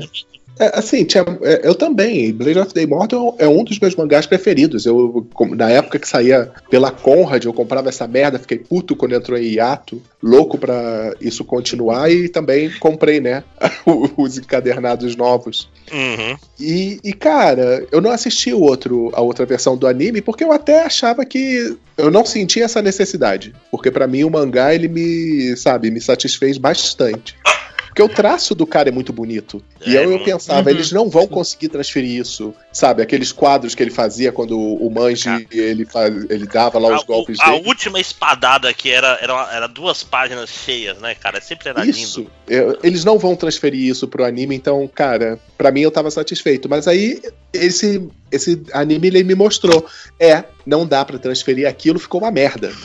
É, 0.60 0.80
assim, 0.80 1.04
tinha- 1.06 1.24
é, 1.44 1.68
eu 1.68 1.76
também. 1.76 2.34
Blade 2.34 2.58
of 2.58 2.74
the 2.74 2.82
Immortal 2.82 3.36
é 3.38 3.48
um 3.48 3.64
dos 3.64 3.80
meus 3.80 3.96
mangás 3.96 4.26
preferidos. 4.26 4.86
Eu, 4.88 5.28
na 5.56 5.70
época 5.70 6.00
que 6.00 6.08
saía 6.08 6.52
pela 6.70 6.90
Conrad, 6.90 7.46
eu 7.46 7.54
comprava 7.54 7.90
essa 7.90 8.08
merda, 8.08 8.40
fiquei 8.40 8.58
puto 8.58 8.96
quando 8.96 9.14
entrou 9.14 9.38
em 9.38 9.44
hiato, 9.44 10.02
louco 10.22 10.58
pra 10.58 11.14
isso 11.22 11.46
continuar 11.46 12.12
e 12.12 12.28
também 12.28 12.72
comprei, 12.80 13.20
né, 13.20 13.44
os 14.18 14.38
encadernados 14.40 15.16
novos. 15.16 15.70
Uhum. 15.92 16.36
E, 16.60 17.00
e, 17.04 17.14
cara, 17.14 17.86
eu 17.92 18.02
não 18.02 18.10
assisti 18.10 18.52
o 18.52 18.62
outro, 18.62 19.12
a 19.14 19.22
outra 19.22 19.46
versão 19.46 19.78
do 19.78 19.86
anime 19.88 20.22
porque 20.22 20.44
eu 20.44 20.52
até 20.52 20.82
achava 20.84 21.24
que 21.24 21.78
eu 21.96 22.10
não 22.10 22.26
sentia 22.26 22.66
essa 22.66 22.82
necessidade. 22.82 23.54
Porque 23.70 23.92
pra 23.92 24.08
mim 24.08 24.24
o 24.24 24.30
mangá, 24.32 24.74
ele 24.74 24.88
me, 24.88 25.56
sabe, 25.56 25.92
me 25.92 26.02
satisfez 26.02 26.58
bastante. 26.58 27.36
Porque 27.98 28.12
o 28.12 28.16
traço 28.16 28.54
do 28.54 28.68
cara 28.68 28.90
é 28.90 28.92
muito 28.92 29.12
bonito. 29.12 29.64
E 29.84 29.96
É 29.96 30.00
aí 30.00 30.04
eu 30.06 30.12
muito. 30.12 30.24
pensava, 30.26 30.70
Uhum. 30.70 30.76
eles 30.76 30.92
não 30.92 31.10
vão 31.10 31.26
conseguir 31.28 31.70
transferir 31.70 32.12
isso. 32.22 32.54
Sabe, 32.72 33.02
aqueles 33.02 33.32
quadros 33.32 33.74
que 33.74 33.82
ele 33.82 33.90
fazia 33.90 34.32
quando 34.32 34.56
o 34.60 34.88
Manji, 34.92 35.48
ele, 35.52 35.84
faz, 35.84 36.14
ele 36.30 36.46
dava 36.46 36.78
lá 36.78 36.96
os 36.96 37.02
A, 37.02 37.06
golpes 37.08 37.40
a 37.40 37.50
dele. 37.50 37.68
última 37.68 38.00
espadada 38.00 38.72
que 38.72 38.92
era, 38.92 39.18
era, 39.20 39.50
era 39.52 39.68
duas 39.68 40.04
páginas 40.04 40.48
cheias, 40.52 41.00
né, 41.00 41.16
cara? 41.16 41.42
Sempre 41.42 41.70
era 41.70 41.84
Isso. 41.84 42.20
lindo. 42.20 42.32
Eu- 42.48 42.78
eles 42.84 43.04
não 43.04 43.18
vão 43.18 43.36
transferir 43.36 43.82
isso 43.88 44.08
pro 44.08 44.24
anime, 44.24 44.56
então, 44.56 44.88
cara, 44.94 45.40
pra 45.58 45.72
mim 45.72 45.82
eu 45.82 45.90
tava 45.90 46.12
satisfeito. 46.12 46.70
Mas 46.70 46.88
aí, 46.88 47.20
esse, 47.52 48.08
esse 48.32 48.62
anime 48.74 49.08
ele 49.08 49.24
me 49.24 49.36
mostrou. 49.36 49.86
É, 50.20 50.44
não 50.66 50.86
dá 50.86 51.04
pra 51.06 51.18
transferir 51.18 51.68
aquilo, 51.68 52.00
ficou 52.00 52.22
uma 52.22 52.32
merda. 52.32 52.72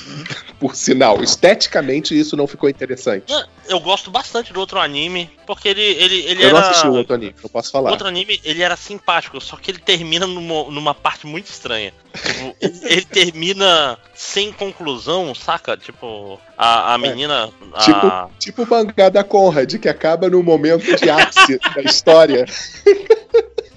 Por 0.60 0.76
sinal, 0.76 1.20
esteticamente 1.24 2.16
isso 2.16 2.36
não 2.36 2.46
ficou 2.46 2.70
interessante. 2.70 3.24
Eu 3.68 3.80
gosto 3.80 4.12
bastante 4.12 4.52
do 4.52 4.60
outro 4.60 4.78
anime, 4.78 5.28
porque 5.44 5.68
ele, 5.68 5.80
ele, 5.82 6.14
ele 6.24 6.42
eu 6.44 6.48
era. 6.50 6.60
não 6.60 6.68
assisti 6.68 6.86
o 6.86 6.92
outro 6.92 7.14
anime, 7.14 7.34
não 7.42 7.50
posso 7.50 7.72
falar. 7.72 7.90
outro 7.90 8.06
anime, 8.06 8.40
ele 8.44 8.62
era 8.62 8.76
simpático, 8.76 9.40
só 9.40 9.56
que 9.56 9.72
ele 9.72 9.78
termina 9.80 10.24
numa, 10.24 10.70
numa 10.70 10.94
parte 10.94 11.26
muito 11.26 11.46
estranha. 11.50 11.92
Tipo, 12.14 12.54
ele, 12.62 12.78
ele 12.84 13.04
termina 13.06 13.98
sem 14.14 14.52
conclusão, 14.52 15.34
saca? 15.34 15.76
Tipo, 15.76 16.38
a, 16.56 16.94
a 16.94 16.98
menina. 16.98 17.50
a- 17.74 17.80
Tipo- 17.80 18.30
Tipo 18.38 18.62
o 18.62 18.70
mangá 18.70 19.08
da 19.08 19.24
Conrad, 19.24 19.74
que 19.80 19.88
acaba 19.88 20.30
no 20.30 20.44
momento 20.44 20.84
de 20.96 21.10
ápice 21.10 21.58
da 21.74 21.82
história. 21.82 22.46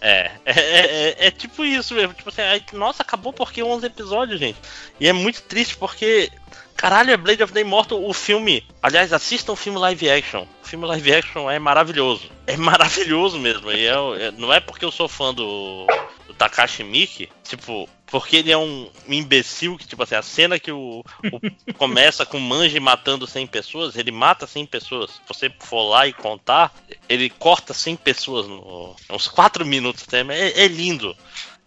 É, 0.08 0.32
é, 0.46 0.52
é, 0.54 1.10
é- 1.10 1.28
é 1.28 1.32
tipo 1.32 1.66
isso 1.66 1.96
mesmo. 1.96 2.14
Tipo 2.14 2.30
assim, 2.30 2.42
aí, 2.44 2.64
nossa, 2.74 3.02
acabou 3.02 3.34
porque 3.34 3.64
11 3.64 3.88
episódios, 3.88 4.40
gente. 4.40 4.58
E 5.00 5.08
é 5.08 5.14
muito 5.14 5.42
triste 5.42 5.76
porque. 5.76 6.32
Caralho, 6.78 7.10
é 7.12 7.18
Blade 7.18 7.42
of 7.42 7.54
the 7.54 7.62
Immortal, 7.62 8.04
o 8.08 8.14
filme. 8.14 8.64
Aliás, 8.84 9.12
assistam 9.14 9.54
o 9.54 9.56
filme 9.56 9.80
live 9.80 10.10
action. 10.10 10.46
O 10.64 10.68
filme 10.68 10.86
live 10.86 11.14
action 11.14 11.50
é 11.50 11.58
maravilhoso. 11.58 12.30
É 12.46 12.56
maravilhoso 12.58 13.40
mesmo. 13.40 13.72
E 13.72 13.88
é, 13.88 13.94
é- 14.28 14.32
não 14.32 14.54
é 14.54 14.60
porque 14.60 14.86
eu 14.86 14.92
sou 14.92 15.08
fã 15.08 15.34
do, 15.34 15.88
do 16.28 16.34
Takashi 16.36 16.84
Miike, 16.84 17.30
tipo, 17.44 17.90
porque 18.20 18.38
ele 18.38 18.50
é 18.50 18.58
um 18.58 18.90
imbecil 19.10 19.78
que, 19.78 19.86
tipo 19.86 20.02
assim, 20.02 20.16
a 20.16 20.22
cena 20.22 20.58
que 20.58 20.72
o, 20.72 21.04
o- 21.34 21.74
começa 21.78 22.26
com 22.26 22.38
o 22.38 22.42
Manji 22.42 22.80
matando 22.80 23.28
100 23.28 23.46
pessoas, 23.48 23.98
ele 23.98 24.10
mata 24.10 24.48
100 24.48 24.66
pessoas. 24.68 25.12
Se 25.12 25.22
você 25.28 25.52
for 25.60 25.84
lá 25.90 26.08
e 26.08 26.14
contar, 26.14 26.74
ele 27.10 27.30
corta 27.30 27.74
100 27.74 27.98
pessoas 27.98 28.48
no, 28.48 28.96
uns 29.10 29.28
4 29.28 29.66
minutos 29.66 30.06
até. 30.08 30.22
É, 30.34 30.64
é 30.64 30.68
lindo. 30.70 31.14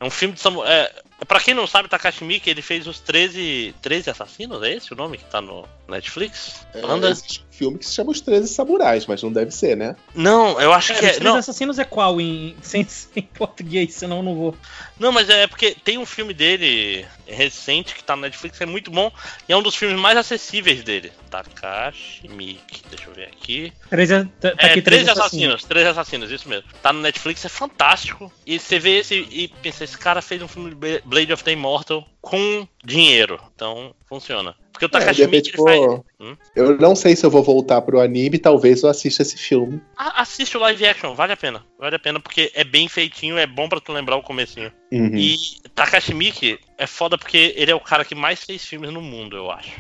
É 0.00 0.04
um 0.06 0.10
filme 0.10 0.32
de 0.34 0.40
samurai. 0.40 0.72
É, 0.72 1.02
pra 1.26 1.38
quem 1.38 1.52
não 1.52 1.66
sabe, 1.66 1.86
Takashi 1.86 2.24
Miike, 2.24 2.48
ele 2.48 2.62
fez 2.62 2.86
os 2.86 2.98
13, 2.98 3.74
13 3.82 4.08
assassinos, 4.08 4.62
é 4.62 4.72
esse 4.72 4.90
o 4.90 4.96
nome 4.96 5.18
que 5.18 5.24
tá 5.24 5.42
no 5.42 5.68
Netflix? 5.86 6.66
Banda? 6.80 7.10
É, 7.10 7.12
filme 7.58 7.78
que 7.78 7.84
se 7.86 7.92
chama 7.94 8.10
Os 8.12 8.20
13 8.20 8.48
Samurais, 8.48 9.04
mas 9.06 9.22
não 9.22 9.32
deve 9.32 9.50
ser, 9.50 9.76
né? 9.76 9.96
Não, 10.14 10.60
eu 10.60 10.72
acho 10.72 10.92
É, 10.92 10.94
que 10.94 11.00
os 11.04 11.06
é. 11.10 11.12
três 11.14 11.24
Não, 11.24 11.36
assassinos 11.36 11.78
é 11.78 11.84
qual 11.84 12.20
em, 12.20 12.54
sem, 12.62 12.84
sem 12.84 13.22
português, 13.36 13.94
senão 13.94 14.18
eu 14.18 14.22
não 14.22 14.34
vou. 14.34 14.54
não, 14.98 15.10
mas 15.12 15.28
é 15.28 15.46
porque 15.46 15.74
tem 15.84 15.98
um 15.98 16.06
filme 16.06 16.32
dele 16.32 17.04
recente 17.26 17.94
que 17.94 18.02
tá 18.04 18.14
no 18.16 18.22
Netflix, 18.22 18.60
é 18.60 18.66
muito 18.66 18.90
bom. 18.90 19.10
E 19.48 19.52
é 19.52 19.56
um 19.56 19.62
dos 19.62 19.74
filmes 19.74 19.98
mais 19.98 20.16
acessíveis 20.16 20.82
dele. 20.82 21.12
Takashi 21.30 22.28
Miike, 22.28 22.82
deixa 22.88 23.08
eu 23.08 23.14
ver 23.14 23.24
aqui. 23.24 23.72
Três, 23.90 24.08
tá, 24.08 24.24
tá 24.40 24.48
É, 24.58 24.66
aqui 24.70 24.80
13 24.82 24.82
três 24.82 25.08
assassinos, 25.08 25.64
13 25.64 25.88
assassinos, 25.88 26.30
isso 26.30 26.48
mesmo. 26.48 26.64
Tá 26.82 26.92
no 26.92 27.00
Netflix, 27.00 27.44
é 27.44 27.48
fantástico. 27.48 28.32
E 28.46 28.58
você 28.58 28.78
vê 28.78 28.98
esse 28.98 29.14
e 29.30 29.48
pensa, 29.48 29.84
esse 29.84 29.98
cara 29.98 30.22
fez 30.22 30.40
um 30.42 30.48
filme 30.48 30.70
de 30.70 30.76
Bla- 30.76 31.00
Blade 31.04 31.32
of 31.32 31.44
the 31.44 31.52
Immortal 31.52 32.06
com 32.20 32.66
dinheiro. 32.84 33.40
Então, 33.55 33.94
funciona. 34.06 34.55
Porque 34.72 34.84
o 34.84 34.86
É, 34.86 34.90
Takashi 34.90 35.22
repente, 35.22 35.52
Miike, 35.56 35.60
ele 35.60 35.88
faz... 35.88 36.00
Hum? 36.20 36.36
eu 36.55 36.78
não 36.78 36.94
sei 36.94 37.16
se 37.16 37.26
eu 37.26 37.30
vou 37.30 37.42
voltar 37.42 37.80
pro 37.82 38.00
anime, 38.00 38.38
talvez 38.38 38.82
eu 38.82 38.88
assista 38.88 39.22
esse 39.22 39.36
filme. 39.36 39.80
Ah, 39.97 40.22
assiste 40.22 40.56
o 40.56 40.60
live 40.60 40.86
action, 40.86 41.14
vale 41.14 41.32
a 41.32 41.36
pena. 41.36 41.64
Vale 41.78 41.97
a 41.97 41.98
pena 41.98 42.20
porque 42.20 42.50
é 42.55 42.62
bem 42.62 42.88
feitinho, 42.88 43.36
é 43.36 43.47
bom 43.47 43.68
pra 43.68 43.80
tu 43.80 43.92
lembrar 43.92 44.16
o 44.16 44.22
comecinho. 44.22 44.72
Uhum. 44.92 45.16
E 45.16 45.36
Takashi 45.74 46.14
Miike 46.14 46.60
é 46.78 46.86
foda 46.86 47.18
porque 47.18 47.52
ele 47.57 47.70
é 47.70 47.74
o 47.74 47.81
cara 47.81 48.05
que 48.05 48.15
mais 48.15 48.42
fez 48.44 48.65
filmes 48.65 48.90
no 48.92 49.02
mundo, 49.02 49.36
eu 49.36 49.50
acho. 49.50 49.70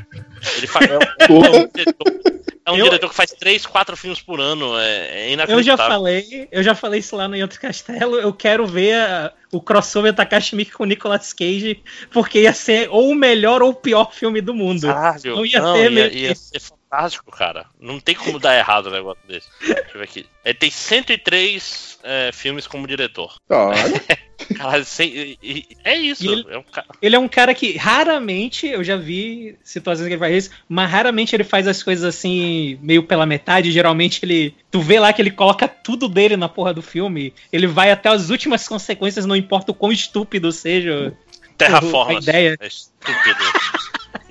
Ele 0.56 0.66
faz. 0.66 0.90
É, 0.90 0.98
um- 1.32 1.44
é 1.44 1.50
um 1.50 1.68
diretor- 1.74 2.20
é 2.66 2.70
um 2.72 2.76
Eu- 2.76 2.84
diretor 2.84 3.08
que 3.08 3.14
faz 3.14 3.30
três, 3.30 3.64
quatro 3.64 3.96
filmes 3.96 4.20
por 4.20 4.40
ano. 4.40 4.76
É, 4.78 4.86
é 5.08 5.28
Eu 5.28 5.32
inacreditável. 5.34 5.62
já 5.64 5.76
falei, 5.76 6.48
eu 6.52 6.62
já 6.62 6.74
falei 6.74 7.00
isso 7.00 7.16
lá 7.16 7.26
no 7.28 7.40
Outro 7.40 7.58
Castelo. 7.60 8.16
Eu 8.16 8.32
quero 8.32 8.66
ver 8.66 8.94
a- 8.96 9.32
o 9.50 9.60
crossover 9.62 10.12
Takashi 10.14 10.54
Miike 10.56 10.72
com 10.72 10.82
o 10.82 10.86
Nicolas 10.86 11.32
Cage, 11.32 11.82
porque 12.10 12.42
ia 12.42 12.52
ser 12.52 12.88
ou 12.90 13.08
o 13.10 13.14
melhor 13.14 13.62
ou 13.62 13.70
o 13.70 13.74
pior 13.74 14.12
filme 14.12 14.40
do 14.42 14.52
mundo. 14.52 14.86
Caralho, 14.88 15.36
Não 15.36 15.46
ia 15.46 15.60
não, 15.60 15.72
ter 15.74 15.90
ia, 15.92 16.12
ia 16.12 16.34
ser 16.34 16.60
fantástico, 16.90 17.30
cara. 17.30 17.66
Não 17.80 18.00
tem 18.00 18.14
como 18.14 18.38
dar 18.38 18.56
errado 18.56 18.88
um 18.88 18.92
negócio 18.92 19.20
desse. 19.28 19.48
Deixa 19.60 19.80
eu 19.94 19.98
ver 19.98 20.04
aqui. 20.04 20.26
Ele 20.44 20.54
tem 20.54 20.70
103 20.70 21.98
é, 22.02 22.30
filmes 22.32 22.66
como 22.66 22.86
diretor. 22.86 23.36
Olha, 23.48 23.76
Cara, 24.56 24.84
sem- 24.84 25.10
e- 25.12 25.38
e- 25.42 25.66
é 25.84 25.96
isso. 25.96 26.24
Ele- 26.30 26.46
É 26.48 26.56
um 26.58 26.62
ca- 26.62 26.84
Ele 27.02 27.16
é 27.16 27.18
um 27.18 27.28
cara 27.28 27.52
que 27.54 27.76
raramente, 27.76 28.66
eu 28.66 28.82
já 28.84 28.96
vi 28.96 29.56
situações 29.64 30.06
que 30.06 30.14
ele 30.14 30.20
faz 30.20 30.44
isso, 30.46 30.54
mas 30.68 30.90
raramente 30.90 31.34
ele 31.34 31.44
faz 31.44 31.66
as 31.66 31.82
coisas 31.82 32.04
assim, 32.04 32.78
meio 32.80 33.02
pela 33.02 33.26
metade. 33.26 33.70
Geralmente 33.72 34.24
ele. 34.24 34.54
Tu 34.70 34.80
vê 34.80 34.98
lá 35.00 35.12
que 35.12 35.20
ele 35.20 35.30
coloca 35.32 35.66
tudo 35.68 36.08
dele 36.08 36.36
na 36.36 36.48
porra 36.48 36.72
do 36.72 36.80
filme. 36.82 37.34
Ele 37.52 37.66
vai 37.66 37.90
até 37.90 38.08
as 38.08 38.30
últimas 38.30 38.66
consequências, 38.66 39.26
não 39.26 39.36
importa 39.36 39.72
o 39.72 39.74
quão 39.74 39.92
estúpido 39.92 40.50
seja. 40.52 41.12
Terraformas. 41.58 42.16
a 42.28 42.30
ideia. 42.30 42.56
É 42.60 42.66
estúpido. 42.66 43.44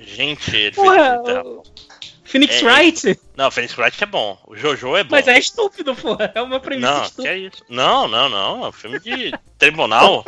Gente, 0.00 0.56
ele 0.56 0.72
Porra. 0.74 1.20
Phoenix 2.28 2.62
É, 2.62 2.66
Wright? 2.66 3.20
Não, 3.36 3.50
Phoenix 3.50 3.76
Wright 3.78 4.02
é 4.04 4.06
bom. 4.06 4.38
O 4.46 4.54
Jojo 4.54 4.94
é 4.96 5.02
bom. 5.02 5.16
Mas 5.16 5.26
é 5.26 5.38
estúpido, 5.38 5.94
porra. 5.94 6.30
É 6.34 6.42
uma 6.42 6.60
premissa 6.60 6.92
Não, 6.92 7.02
estúpida. 7.04 7.36
é? 7.38 7.50
Não, 7.68 8.06
não, 8.06 8.28
não. 8.28 8.64
É 8.66 8.68
um 8.68 8.72
filme 8.72 9.00
de 9.00 9.32
tribunal. 9.58 10.24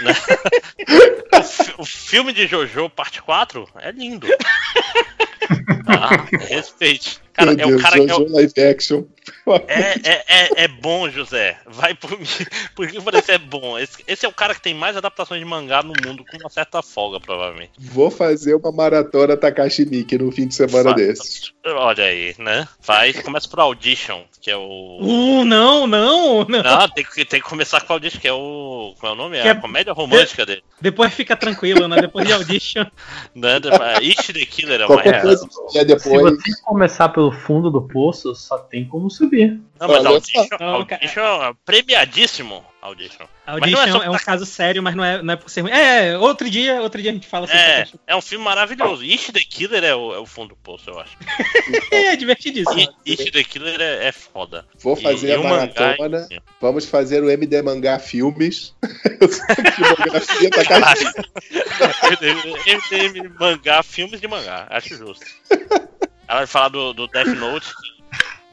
né? 0.00 0.12
o, 1.78 1.82
o 1.82 1.84
filme 1.86 2.32
de 2.32 2.46
Jojo, 2.48 2.90
parte 2.90 3.22
4, 3.22 3.68
é 3.76 3.92
lindo. 3.92 4.26
Ah, 5.88 6.26
respeite. 6.48 7.20
Cara, 7.32 7.52
meu 7.52 7.64
é 7.64 7.66
o 7.66 7.68
Deus, 7.70 7.82
cara 7.82 7.94
que 8.04 8.10
é, 8.10 8.14
o- 8.14 8.32
live 8.32 8.52
action. 8.62 9.04
é, 9.68 10.10
é, 10.10 10.24
é, 10.28 10.64
é 10.64 10.68
bom, 10.68 11.08
José. 11.10 11.58
Vai 11.66 11.94
por 11.94 12.18
mim. 12.18 12.26
Porque 12.74 13.00
parece 13.00 13.32
é 13.32 13.38
bom. 13.38 13.78
Esse, 13.78 14.02
esse 14.08 14.24
é 14.26 14.28
o 14.28 14.32
cara 14.32 14.54
que 14.54 14.60
tem 14.62 14.74
mais 14.74 14.96
adaptações 14.96 15.38
de 15.40 15.44
mangá 15.46 15.82
no 15.82 15.92
mundo 16.04 16.24
com 16.28 16.38
uma 16.38 16.48
certa 16.50 16.82
folga, 16.82 17.20
provavelmente. 17.20 17.72
Vou 17.78 18.10
fazer 18.10 18.54
uma 18.54 18.72
maratona 18.72 19.36
Takashi 19.36 19.84
Miike 19.84 20.18
no 20.18 20.32
fim 20.32 20.48
de 20.48 20.54
semana 20.54 20.90
Fa- 20.90 20.96
desses. 20.96 21.52
Olha 21.64 22.04
aí, 22.04 22.34
né? 22.38 22.66
Faz, 22.80 23.20
começa 23.20 23.48
por 23.48 23.60
Audition, 23.60 24.22
que 24.40 24.50
é 24.50 24.56
o. 24.56 24.98
Uh, 25.00 25.44
não, 25.44 25.86
não, 25.86 26.44
não. 26.46 26.62
Não, 26.62 26.88
tem 26.88 27.04
que, 27.04 27.24
tem 27.24 27.40
que 27.40 27.48
começar 27.48 27.80
com 27.82 27.92
o 27.92 27.96
Audition, 27.96 28.20
que 28.20 28.28
é 28.28 28.32
o. 28.32 28.94
Como 28.98 29.12
é 29.12 29.14
o 29.14 29.16
nome? 29.16 29.36
É 29.38 29.42
Que 29.42 29.48
a 29.48 29.52
é- 29.52 29.54
comédia 29.54 29.92
romântica 29.92 30.44
dele. 30.46 30.62
Depois 30.80 31.12
fica 31.12 31.36
tranquilo, 31.36 31.86
né? 31.86 32.00
Depois 32.00 32.26
de 32.26 32.32
audition. 32.32 32.84
Né? 33.36 33.58
Ishi 34.00 34.32
the 34.32 34.46
Killer 34.46 34.80
é 34.80 34.86
uma 34.86 34.94
Qualquer 34.96 35.20
é 35.32 35.36
Se 35.36 35.84
depois. 35.84 36.36
você 36.36 36.62
começar 36.62 37.08
pelo 37.10 37.32
fundo 37.32 37.70
do 37.70 37.82
poço, 37.82 38.34
só 38.34 38.58
tem 38.58 38.86
como 38.86 39.10
subir. 39.10 39.60
Não, 39.78 39.88
mas 39.88 39.98
Olha 39.98 40.10
Audition 40.10 41.42
é 41.42 41.54
premiadíssimo. 41.64 42.64
Audition. 42.86 43.26
Mas 43.46 43.46
não 43.46 43.54
Audition 43.54 43.80
é 43.82 43.90
só 43.92 44.02
é, 44.04 44.10
um 44.10 44.18
caso 44.18 44.46
sério, 44.46 44.82
mas 44.82 44.94
não 44.94 45.04
é, 45.04 45.22
não 45.22 45.34
é 45.34 45.36
por 45.36 45.48
ser 45.50 45.60
ruim. 45.62 45.70
É, 45.72 46.16
outro 46.18 46.48
dia, 46.50 46.80
outro 46.80 47.00
dia 47.02 47.10
a 47.10 47.14
gente 47.14 47.26
fala 47.26 47.46
sobre 47.46 47.60
É, 47.60 47.82
isso. 47.82 48.00
é 48.06 48.16
um 48.16 48.20
filme 48.22 48.44
maravilhoso. 48.44 49.04
Ishi 49.04 49.32
the 49.32 49.40
Killer 49.40 49.84
é 49.84 49.94
o, 49.94 50.14
é 50.14 50.18
o 50.18 50.26
fundo 50.26 50.48
do 50.50 50.56
poço, 50.56 50.90
eu 50.90 50.98
acho. 51.00 51.16
É, 51.90 52.14
divertidíssimo. 52.16 52.78
I- 52.80 52.88
Ishi 53.04 53.30
the 53.30 53.42
Killer 53.44 53.80
é, 53.80 54.06
é 54.08 54.12
foda. 54.12 54.64
Vou 54.78 54.96
E- 54.98 55.02
fazer 55.02 55.28
e 55.28 55.32
a 55.34 55.38
mangá 55.38 55.56
é- 55.74 55.96
maratona. 55.98 56.28
Vamos 56.60 56.84
fazer 56.86 57.22
o 57.22 57.30
MD 57.30 57.62
Mangá 57.62 57.98
Filmes. 57.98 58.74
Filmografia 59.74 60.50
Takashi 60.50 61.04
MDM 62.66 63.28
mangá, 63.38 63.82
filmes 63.82 64.20
de 64.20 64.28
mangá, 64.28 64.66
acho 64.70 64.96
justo. 64.96 65.24
Ela 66.28 66.38
vai 66.40 66.46
falar 66.46 66.68
do, 66.68 66.92
do 66.92 67.06
Death 67.08 67.28
Note, 67.28 67.66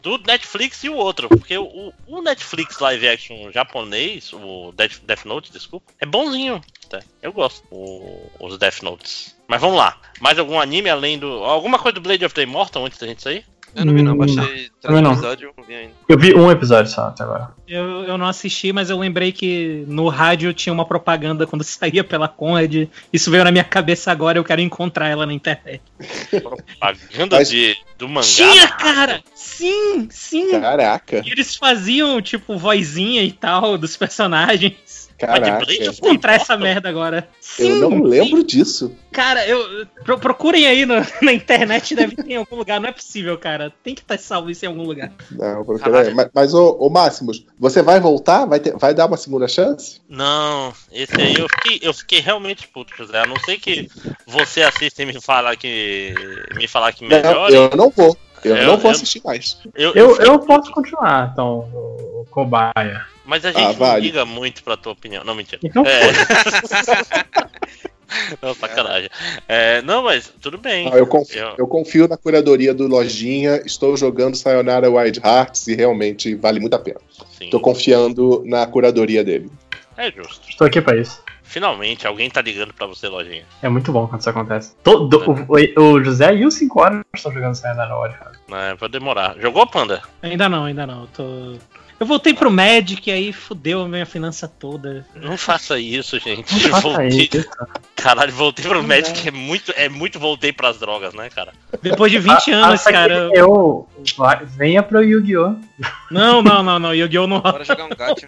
do 0.03 0.17
Netflix 0.19 0.83
e 0.83 0.89
o 0.89 0.95
outro, 0.95 1.27
porque 1.29 1.57
o, 1.57 1.91
o 2.07 2.21
Netflix 2.21 2.77
live 2.79 3.07
action 3.07 3.51
japonês, 3.51 4.31
o 4.33 4.71
Death, 4.75 4.99
Death 5.03 5.25
Note, 5.25 5.51
desculpa, 5.51 5.91
é 5.99 6.05
bonzinho. 6.05 6.61
tá? 6.89 6.99
Eu 7.21 7.31
gosto, 7.33 7.63
o- 7.71 8.29
os 8.39 8.57
Death 8.59 8.81
Notes. 8.83 9.35
Mas 9.47 9.61
vamos 9.61 9.77
lá, 9.77 9.99
mais 10.19 10.37
algum 10.37 10.59
anime 10.59 10.89
além 10.89 11.17
do. 11.17 11.27
Alguma 11.43 11.79
coisa 11.79 11.93
do 11.95 12.01
Blade 12.01 12.25
of 12.25 12.35
the 12.35 12.43
Immortal 12.43 12.85
antes 12.85 12.99
da 12.99 13.07
gente 13.07 13.21
sair? 13.21 13.45
Eu 13.75 13.85
não 13.85 13.93
vi 13.93 14.01
não, 14.03 14.13
Hum, 14.13 14.17
baixei 14.17 14.35
também 14.35 14.69
três 14.81 15.01
não. 15.01 15.11
episódios, 15.13 15.51
não 15.57 15.63
vi 15.63 15.73
ainda. 15.75 15.93
Eu 16.07 16.17
vi 16.19 16.33
um 16.35 16.51
episódio 16.51 16.91
só 16.91 17.07
até 17.07 17.23
agora. 17.23 17.49
Eu, 17.67 18.03
eu 18.03 18.17
não 18.17 18.27
assisti, 18.27 18.71
mas 18.71 18.89
eu 18.89 18.99
lembrei 18.99 19.31
que 19.31 19.83
no 19.87 20.07
rádio 20.09 20.53
tinha 20.53 20.71
uma 20.73 20.85
propaganda 20.85 21.47
quando 21.47 21.63
saía 21.65 22.03
pela 22.03 22.27
Conrad. 22.27 22.87
Isso 23.11 23.31
veio 23.31 23.43
na 23.43 23.51
minha 23.51 23.63
cabeça 23.63 24.11
agora, 24.11 24.37
eu 24.37 24.43
quero 24.43 24.61
encontrar 24.61 25.07
ela 25.07 25.25
na 25.25 25.33
internet. 25.33 25.81
Propaganda 26.41 27.37
Mas- 27.37 27.49
de, 27.49 27.75
do 27.97 28.07
mangá. 28.07 28.27
Tinha, 28.27 28.67
cara! 28.69 29.23
Sim, 29.35 30.07
sim! 30.09 30.51
Caraca, 30.59 31.21
E 31.25 31.31
eles 31.31 31.55
faziam, 31.55 32.21
tipo, 32.21 32.57
vozinha 32.57 33.23
e 33.23 33.31
tal 33.31 33.77
dos 33.77 33.95
personagens. 33.97 35.02
Caraca. 35.17 35.65
Blade 35.65 35.89
of- 35.89 35.99
Encontrar 35.99 36.33
essa 36.35 36.57
merda 36.57 36.89
agora. 36.89 37.27
Sim, 37.39 37.69
Eu 37.69 37.89
não 37.89 37.97
sim. 37.97 38.03
lembro 38.03 38.43
disso. 38.43 38.95
Cara, 39.11 39.45
eu. 39.47 39.85
pro- 40.03 40.17
procurem 40.19 40.65
aí 40.65 40.85
no- 40.85 40.95
na 41.21 41.33
internet, 41.33 41.95
deve 41.95 42.15
ter 42.15 42.31
em 42.31 42.35
algum 42.37 42.55
lugar. 42.55 42.79
Não 42.79 42.89
é 42.89 42.91
possível, 42.91 43.37
cara. 43.37 43.71
Tem 43.83 43.93
que 43.95 44.01
estar 44.01 44.17
salvo 44.17 44.49
isso 44.49 44.65
em 44.65 44.67
algum 44.67 44.83
lugar. 44.83 45.11
Não, 45.31 45.61
aí. 45.95 46.13
Mas, 46.13 46.29
mas 46.33 46.53
ô, 46.53 46.77
ô 46.79 46.89
Máximos, 46.89 47.45
você 47.59 47.81
vai 47.81 47.99
voltar? 47.99 48.45
Vai, 48.45 48.59
ter- 48.59 48.75
vai 48.77 48.93
dar 48.93 49.05
uma 49.05 49.17
segunda 49.17 49.47
chance? 49.47 50.01
Não, 50.09 50.73
esse 50.91 51.19
aí 51.21 51.35
eu 51.37 51.47
fiquei, 51.49 51.79
eu 51.81 51.93
fiquei 51.93 52.19
realmente 52.19 52.67
puto, 52.67 52.95
José. 52.97 53.19
A 53.19 53.25
não 53.27 53.37
ser 53.39 53.57
que 53.59 53.89
você 54.27 54.61
assista 54.63 55.03
e 55.03 55.05
me 55.05 55.21
falar 55.21 55.55
que. 55.55 56.13
Me 56.55 56.67
falar 56.67 56.91
que 56.93 57.03
Não, 57.07 57.09
melhore. 57.09 57.53
eu 57.55 57.69
não 57.75 57.89
vou. 57.89 58.17
Eu, 58.43 58.57
Eu- 58.57 58.67
não 58.67 58.77
vou 58.77 58.91
eu- 58.91 58.95
assistir 58.95 59.21
mais. 59.23 59.57
Eu, 59.73 59.93
Eu, 59.93 60.17
eu 60.17 60.39
posso 60.39 60.69
continuar, 60.71 61.29
então, 61.31 61.59
o, 61.73 62.21
o 62.21 62.27
cobaia. 62.29 63.05
Mas 63.25 63.45
a 63.45 63.51
gente 63.51 63.61
Ah, 63.63 63.67
não 63.69 63.73
vale. 63.73 64.01
liga 64.05 64.25
muito 64.25 64.63
pra 64.63 64.75
tua 64.75 64.91
opinião. 64.91 65.23
Não, 65.23 65.33
mentira. 65.35 65.59
Então, 65.63 65.83
É. 65.85 66.11
não, 68.41 68.53
sacanagem. 68.53 69.09
É, 69.47 69.81
não, 69.81 70.03
mas 70.03 70.31
tudo 70.41 70.57
bem. 70.57 70.89
Ah, 70.91 70.97
eu, 70.97 71.07
confio, 71.07 71.39
Eu- 71.39 71.55
eu 71.59 71.67
confio 71.67 72.07
na 72.07 72.17
curadoria 72.17 72.73
do 72.73 72.87
Lojinha. 72.87 73.61
Estou 73.65 73.95
jogando 73.97 74.35
Sayonara 74.35 74.89
Wild 74.89 75.19
Hearts 75.23 75.67
e 75.67 75.75
realmente 75.75 76.35
vale 76.35 76.59
muito 76.59 76.73
a 76.75 76.79
pena. 76.79 76.99
sim, 77.37 77.45
Estou 77.45 77.59
confiando 77.59 78.43
na 78.45 78.65
curadoria 78.67 79.23
dele. 79.23 79.49
é 79.97 80.11
justo. 80.11 80.49
estou 80.49 80.67
aqui 80.67 80.81
pra 80.81 80.95
isso. 80.97 81.21
Finalmente, 81.43 82.07
alguém 82.07 82.29
tá 82.31 82.41
ligando 82.41 82.73
pra 82.73 82.87
você, 82.87 83.07
lojinha. 83.07 83.43
É 83.61 83.69
muito 83.69 83.91
bom 83.91 84.07
quando 84.07 84.21
isso 84.21 84.29
acontece. 84.29 84.73
Todo, 84.83 85.23
o, 85.47 85.81
o 85.81 86.03
José 86.03 86.33
e 86.33 86.45
os 86.45 86.55
5 86.55 86.81
horas 86.81 87.01
estão 87.15 87.31
jogando 87.31 87.53
Sayonara 87.53 87.89
na 87.89 87.95
hora, 87.95 88.13
cara. 88.13 88.31
É, 88.71 88.75
vai 88.75 88.89
demorar. 88.89 89.35
Jogou, 89.39 89.67
Panda? 89.67 90.01
Ainda 90.23 90.49
não, 90.49 90.65
ainda 90.65 90.87
não. 90.87 91.01
Eu, 91.01 91.07
tô... 91.07 91.57
eu 92.03 92.05
voltei 92.05 92.33
pro 92.33 92.51
Magic 92.51 93.09
e 93.09 93.13
aí 93.13 93.31
fudeu 93.31 93.81
a 93.81 93.87
minha 93.87 94.05
finança 94.05 94.45
toda. 94.45 95.05
Não 95.15 95.37
faça 95.37 95.79
isso, 95.79 96.19
gente. 96.19 96.53
Não 96.53 96.69
faça 96.69 96.81
voltei, 96.81 97.29
isso. 97.33 97.49
caralho, 97.95 98.31
voltei 98.33 98.65
pro 98.65 98.83
Magic, 98.83 99.25
é 99.27 99.31
muito, 99.31 99.73
é 99.77 99.87
muito 99.87 100.19
voltei 100.19 100.51
pras 100.51 100.77
drogas, 100.77 101.13
né, 101.13 101.29
cara? 101.29 101.53
Depois 101.81 102.11
de 102.11 102.19
20 102.19 102.51
A- 102.51 102.57
anos, 102.57 102.83
cara. 102.83 103.29
eu- 103.33 103.87
venha 104.57 104.83
pro 104.83 105.01
Yu-Gi-Oh! 105.01 105.55
Não, 106.11 106.41
não, 106.41 106.61
não, 106.61 106.77
não. 106.77 106.93
Yu-Gi-Oh! 106.93 107.25
não 107.25 107.39
Bora 107.39 107.63
jogar 107.63 107.85
um 107.85 107.89
gacha. 107.89 108.27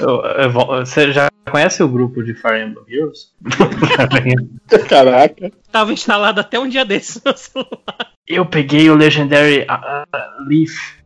Eu- 0.00 0.20
eu 0.24 0.50
vou- 0.50 0.66
Você 0.84 1.12
já 1.12 1.28
conhece 1.50 1.80
o 1.82 1.88
grupo 1.88 2.22
de 2.24 2.34
Fire 2.34 2.60
Emblem 2.62 2.84
Heroes? 2.88 3.32
Caraca. 4.88 5.50
tava 5.70 5.92
instalado 5.92 6.40
até 6.40 6.58
um 6.58 6.68
dia 6.68 6.84
desses 6.84 7.22
no 7.24 7.36
celular. 7.36 8.12
eu 8.26 8.44
peguei 8.44 8.90
o 8.90 8.94
Legendary 8.94 9.64
ah, 9.68 10.04
Leaf. 10.46 10.97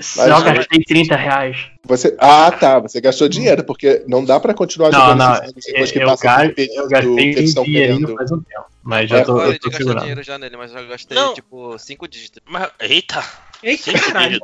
Só 0.00 0.26
Mas- 0.28 0.42
gastei 0.44 0.82
30 0.82 1.14
reais. 1.16 1.56
Você... 1.84 2.16
Ah, 2.18 2.50
tá. 2.50 2.78
Você 2.78 3.00
gastou 3.00 3.28
dinheiro, 3.28 3.62
porque 3.64 4.02
não 4.08 4.24
dá 4.24 4.38
pra 4.40 4.54
continuar 4.54 4.90
Não, 4.90 5.00
jogando 5.00 5.18
não. 5.18 5.32
esses 5.34 5.44
jogos 5.50 5.64
depois 5.66 5.92
que 5.92 5.98
Eu, 5.98 6.06
passa 6.06 6.36
um 6.38 6.44
eu 6.44 6.54
período 6.54 6.88
gastei 6.88 7.14
que 7.32 7.38
eles 7.38 7.48
estão 7.50 7.62
um 7.62 7.66
querendo. 7.66 8.16
faz 8.16 8.32
um 8.32 8.40
tempo. 8.40 8.64
Mas 8.82 9.04
É, 9.04 9.06
já 9.08 9.18
Eu 9.18 9.24
tô, 9.26 9.34
parei 9.36 9.48
eu 9.48 9.52
de 9.52 9.58
tô 9.60 9.66
gastar 9.68 9.78
segurando. 9.78 10.00
dinheiro 10.00 10.22
já 10.22 10.38
nele, 10.38 10.56
mas 10.56 10.72
já 10.72 10.82
gastei, 10.82 11.14
Não. 11.18 11.34
tipo, 11.34 11.78
5 11.78 12.08
dígitos. 12.08 12.40
Mas, 12.48 12.70
eita! 12.80 13.22
Eita, 13.62 13.92
caralho. 13.92 14.38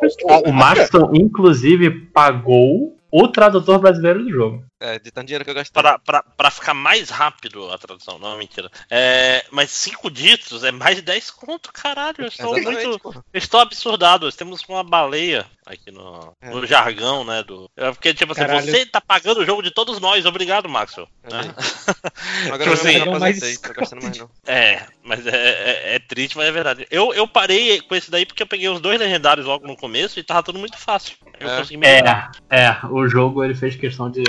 O 0.47 0.53
Maxton, 0.53 1.11
inclusive, 1.15 1.91
pagou 2.13 2.96
o 3.19 3.29
tradutor 3.29 3.79
brasileiro 3.79 4.23
do 4.23 4.31
jogo. 4.31 4.67
É, 4.79 4.99
de 4.99 5.11
tanto 5.11 5.27
dinheiro 5.27 5.43
que 5.43 5.51
eu 5.51 5.55
gastei. 5.55 5.83
Pra, 5.83 5.99
pra, 5.99 6.23
pra 6.23 6.51
ficar 6.51 6.75
mais 6.75 7.09
rápido 7.09 7.73
a 7.73 7.79
tradução, 7.79 8.19
não, 8.19 8.37
mentira. 8.37 8.71
É, 8.91 9.43
mas 9.51 9.71
5 9.71 10.11
dígitos 10.11 10.63
é 10.63 10.71
mais 10.71 10.97
de 10.97 11.03
10 11.03 11.31
conto, 11.31 11.73
caralho. 11.73 12.17
Eu 12.19 12.27
estou 12.27 12.53
muito. 12.53 13.01
Eu 13.33 13.39
estou 13.39 13.61
absurdado. 13.61 14.31
Temos 14.33 14.63
uma 14.69 14.85
baleia 14.85 15.47
aqui 15.67 15.91
no, 15.91 16.33
É. 16.41 16.49
no 16.51 16.65
jargão, 16.67 17.25
né? 17.25 17.43
Do, 17.43 17.69
é 17.77 17.91
porque, 17.91 18.15
tipo 18.15 18.33
assim, 18.33 18.43
Caralho. 18.43 18.65
você 18.65 18.87
tá 18.87 19.01
pagando 19.01 19.41
o 19.41 19.45
jogo 19.45 19.63
de 19.63 19.71
todos 19.73 19.99
nós. 20.01 20.25
Obrigado, 20.25 20.69
Maxwell. 20.69 21.09
É. 21.25 21.29
né? 21.35 21.55
Agora 22.47 22.59
Tipo 22.59 22.69
eu 22.69 22.73
assim, 22.73 22.99
não 22.99 23.19
mais- 23.19 23.37
aposentei, 23.43 23.57
tô 23.71 23.81
gastando 23.81 24.03
mais 24.03 24.19
não. 24.19 24.31
É, 24.47 24.87
mas 25.03 25.27
é, 25.27 25.31
é- 25.37 25.95
é 25.97 25.99
triste, 25.99 26.37
mas 26.37 26.47
é 26.47 26.53
verdade. 26.53 26.87
Eu, 26.91 27.13
eu 27.13 27.27
parei 27.27 27.81
com 27.81 27.95
esse 27.95 28.11
daí 28.11 28.25
porque 28.25 28.43
eu 28.43 28.47
peguei 28.47 28.69
os 28.69 28.81
dois 28.81 28.99
legendários 28.99 29.45
logo 29.47 29.67
no 29.67 29.77
começo 29.77 30.19
e 30.19 30.23
tava 30.23 30.43
tudo 30.43 30.59
muito 30.59 30.79
fácil. 30.79 31.17
Eu 31.41 31.49
É. 31.51 31.57
consegui 31.59 31.77
melhorar. 31.77 32.31
É, 32.49 32.65
é, 32.67 32.79
o 32.91 33.07
jogo 33.09 33.43
ele 33.45 33.55
fez 33.55 33.75
questão 33.77 34.11
de 34.11 34.23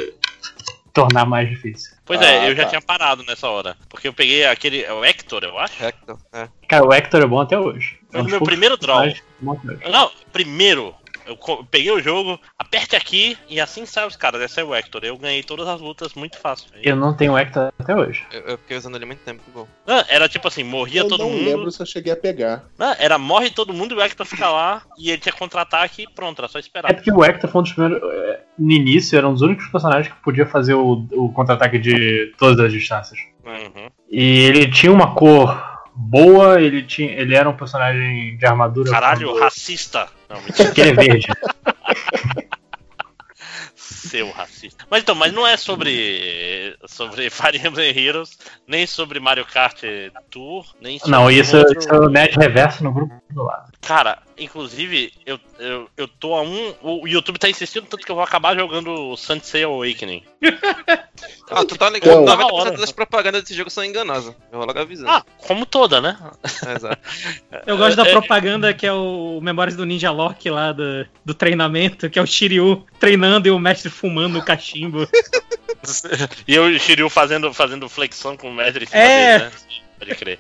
tornar 0.94 1.26
mais 1.26 1.48
difícil. 1.48 1.96
Pois 2.06 2.20
é, 2.22 2.40
Ah, 2.40 2.50
eu 2.50 2.56
já 2.56 2.64
tá. 2.64 2.70
tinha 2.70 2.82
parado 2.82 3.24
nessa 3.24 3.48
hora. 3.48 3.78
Porque 3.90 4.08
eu 4.08 4.14
peguei 4.14 4.46
aquele. 4.46 4.82
é 4.84 4.92
O 4.92 5.06
Hector, 5.06 5.44
eu 5.44 5.58
acho. 5.60 5.84
Hector, 5.84 6.18
é. 6.34 6.48
Cara, 6.68 6.86
o 6.86 6.92
Hector 6.94 7.22
é 7.22 7.26
bom 7.28 7.40
até 7.40 7.60
hoje. 7.60 8.00
Foi 8.10 8.20
É 8.20 8.24
o 8.24 8.26
meu 8.26 8.42
primeiro 8.42 8.78
draw. 8.78 9.04
Não, 9.92 10.12
primeiro. 10.34 10.96
Eu 11.28 11.38
peguei 11.70 11.92
o 11.92 12.00
jogo, 12.02 12.40
aperte 12.58 12.96
aqui 12.96 13.38
e 13.50 13.60
assim 13.60 13.86
sai 13.86 14.08
os 14.08 14.16
caras. 14.16 14.42
Esse 14.42 14.60
é 14.60 14.64
o 14.64 14.74
Hector. 14.74 15.02
Eu 15.04 15.18
ganhei 15.18 15.44
todas 15.44 15.68
as 15.68 15.80
lutas 15.82 16.14
muito 16.14 16.38
fácil. 16.40 16.70
Eu 16.82 16.96
não 16.96 17.14
tenho 17.16 17.34
o 17.34 17.38
Hector 17.38 17.72
até 17.78 17.96
hoje. 17.96 18.26
Eu, 18.32 18.42
eu 18.42 18.58
fiquei 18.58 18.78
usando 18.78 18.96
ele 18.96 19.06
muito 19.06 19.20
tempo, 19.20 19.42
bom. 19.54 19.68
Ah, 19.86 20.06
era 20.10 20.28
tipo 20.30 20.48
assim, 20.48 20.64
morria 20.64 21.02
Eu 21.02 21.08
todo 21.08 21.20
não 21.24 21.30
mundo. 21.30 21.44
lembro 21.46 21.72
se 21.72 21.82
eu 21.82 21.86
cheguei 21.86 22.14
a 22.14 22.18
pegar. 22.18 22.66
Ah, 22.80 22.96
era 23.00 23.18
morre 23.18 23.50
todo 23.50 23.74
mundo 23.74 23.94
e 23.94 23.98
o 23.98 24.02
Hector 24.02 24.26
fica 24.26 24.50
lá 24.50 24.82
e 24.98 25.10
ele 25.12 25.20
tinha 25.22 25.34
contra-ataque 25.34 26.04
e 26.04 26.10
pronto, 26.14 26.40
era 26.40 26.48
só 26.48 26.58
É 26.58 26.62
esperar. 26.62 26.94
porque 26.94 27.12
o 27.12 27.24
Hector 27.24 27.50
foi 27.50 27.60
um 27.60 27.64
dos 27.64 27.74
primeiros. 27.74 28.02
é, 28.12 28.40
No 28.58 28.72
início, 28.72 29.18
era 29.18 29.28
um 29.28 29.34
dos 29.34 29.42
únicos 29.42 29.68
personagens 29.68 30.08
que 30.14 30.22
podia 30.24 30.46
fazer 30.46 30.74
o, 30.76 31.06
o 31.12 31.32
contra-ataque 31.34 31.78
de 31.78 32.34
todas 32.38 32.60
as 32.60 32.72
distâncias. 32.72 33.20
Uhum. 33.46 33.90
E 34.10 34.40
ele 34.42 34.70
tinha 34.72 34.92
uma 34.92 35.14
cor 35.14 35.77
boa, 35.98 36.62
ele, 36.62 36.84
tinha, 36.84 37.12
ele 37.12 37.36
era 37.36 37.50
um 37.50 37.58
personagem 37.58 38.38
de 38.38 38.46
armadura. 38.46 38.92
Caralho, 38.92 39.38
racista. 39.40 40.08
Não, 40.30 40.40
mentira. 40.42 40.66
Porque 40.66 40.82
ele 40.82 40.92
é 40.92 40.94
verde. 40.94 41.28
Seu 43.76 44.32
racista. 44.32 44.86
Mas 44.90 45.02
então, 45.02 45.16
mas 45.16 45.34
não 45.34 45.46
é 45.46 45.58
sobre 45.58 45.90
sobre 46.88 47.30
Fire 47.32 47.58
Emblem 47.66 47.98
Heroes, 47.98 48.38
nem 48.68 48.88
sobre 48.88 49.20
Mario 49.20 49.46
Kart 49.46 49.82
Tour, 50.32 50.66
nem 50.82 50.98
sobre 51.00 51.12
Não, 51.12 51.30
isso, 51.30 51.58
outro- 51.58 51.78
isso 51.80 51.90
é 51.90 52.00
o 52.00 52.10
Nerd 52.10 52.36
Reverso 52.38 52.84
no 52.84 52.92
grupo 52.92 53.14
do 53.30 53.44
lado. 53.44 53.72
Cara, 53.82 54.20
inclusive, 54.38 55.14
eu, 55.26 55.40
eu, 55.60 55.90
eu 55.96 56.08
tô 56.08 56.34
a 56.34 56.42
um. 56.42 56.74
O 56.82 57.08
YouTube 57.08 57.38
tá 57.40 57.50
insistindo 57.50 57.86
tanto 57.86 58.06
que 58.06 58.12
eu 58.12 58.16
vou 58.16 58.24
acabar 58.24 58.56
jogando 58.56 58.92
o 59.12 59.16
Sansei 59.18 59.64
Awakening. 59.64 60.24
Ah, 61.50 61.64
tu 61.64 61.78
tá 61.78 61.90
ligado? 61.90 62.24
Então- 62.24 62.38
90% 62.76 62.78
das 62.78 62.92
propagandas 62.92 63.42
desse 63.42 63.54
jogo 63.56 63.70
são 63.70 63.84
enganosas. 63.84 64.36
Eu 64.52 64.58
vou 64.60 64.68
logo 64.68 64.78
avisando. 64.80 65.10
Ah, 65.10 65.24
como 65.38 65.66
toda, 65.66 66.02
né? 66.02 66.18
É, 66.66 66.74
exato. 66.76 66.98
Eu 67.66 67.78
gosto 67.78 67.96
da 67.96 68.06
É, 68.06 68.10
é- 68.10 68.12
propaganda 68.12 68.74
que 68.74 68.86
é 68.86 68.92
o 68.92 69.40
Memórias 69.42 69.76
do 69.76 69.86
Ninja 69.86 70.12
Lock 70.12 70.48
lá 70.50 70.74
do, 70.74 71.08
do 71.24 71.34
treinamento, 71.34 72.10
que 72.10 72.20
é 72.20 72.22
o 72.22 72.28
Shiryu 72.28 72.86
treinando 73.00 73.48
e 73.48 73.52
o 73.52 73.58
mestre 73.58 73.90
fumando 73.90 74.38
o 74.38 74.44
cachimbo. 74.46 75.08
E 76.48 76.56
eu 76.56 76.70
e 76.72 76.76
o 76.76 76.80
Shiryu 76.80 77.10
fazendo, 77.10 77.54
fazendo 77.54 77.88
flexão 77.90 78.36
com 78.36 78.50
o 78.50 78.54
mestre 78.54 78.84
em 78.86 78.88
cima 78.88 79.02
É. 79.02 79.40
dele, 79.40 79.44
né? 79.46 79.52
Pode 80.00 80.16
crer. 80.16 80.40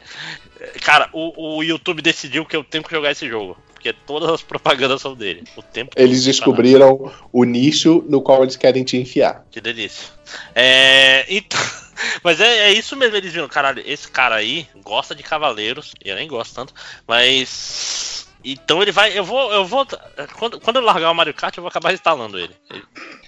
Cara, 0.82 1.10
o, 1.14 1.58
o 1.58 1.64
YouTube 1.64 2.02
decidiu 2.02 2.46
que 2.46 2.56
eu 2.56 2.64
tenho 2.64 2.84
que 2.84 2.92
jogar 2.92 3.12
esse 3.12 3.28
jogo. 3.28 3.58
Porque 3.74 3.94
todas 3.94 4.30
as 4.30 4.42
propagandas 4.42 5.02
são 5.02 5.14
dele. 5.16 5.44
O 5.56 5.62
tempo 5.62 5.92
Eles 5.96 6.24
descobriram 6.24 7.12
o 7.32 7.44
nicho 7.44 8.04
no 8.10 8.22
qual 8.22 8.44
eles 8.44 8.56
querem 8.56 8.84
te 8.84 8.98
enfiar. 8.98 9.46
Que 9.52 9.62
delícia. 9.62 10.10
É. 10.54 11.26
Então. 11.30 11.60
Mas 12.24 12.40
é, 12.40 12.70
é 12.70 12.74
isso 12.74 12.96
mesmo, 12.96 13.16
eles 13.16 13.34
viram, 13.34 13.48
caralho, 13.48 13.82
esse 13.84 14.08
cara 14.08 14.36
aí 14.36 14.68
gosta 14.84 15.16
de 15.16 15.24
cavaleiros, 15.24 15.96
e 16.06 16.10
eu 16.10 16.16
nem 16.16 16.28
gosto 16.28 16.54
tanto, 16.54 16.72
mas. 17.08 18.27
Então 18.44 18.82
ele 18.82 18.92
vai. 18.92 19.18
Eu 19.18 19.24
vou. 19.24 19.52
Eu 19.52 19.66
vou. 19.66 19.86
Quando, 20.38 20.60
quando 20.60 20.76
eu 20.78 20.82
largar 20.84 21.12
o 21.12 21.16
Mario 21.16 21.34
Kart, 21.34 21.56
eu 21.58 21.62
vou 21.62 21.70
acabar 21.70 21.94
instalando 21.94 22.38
ele. 22.40 22.56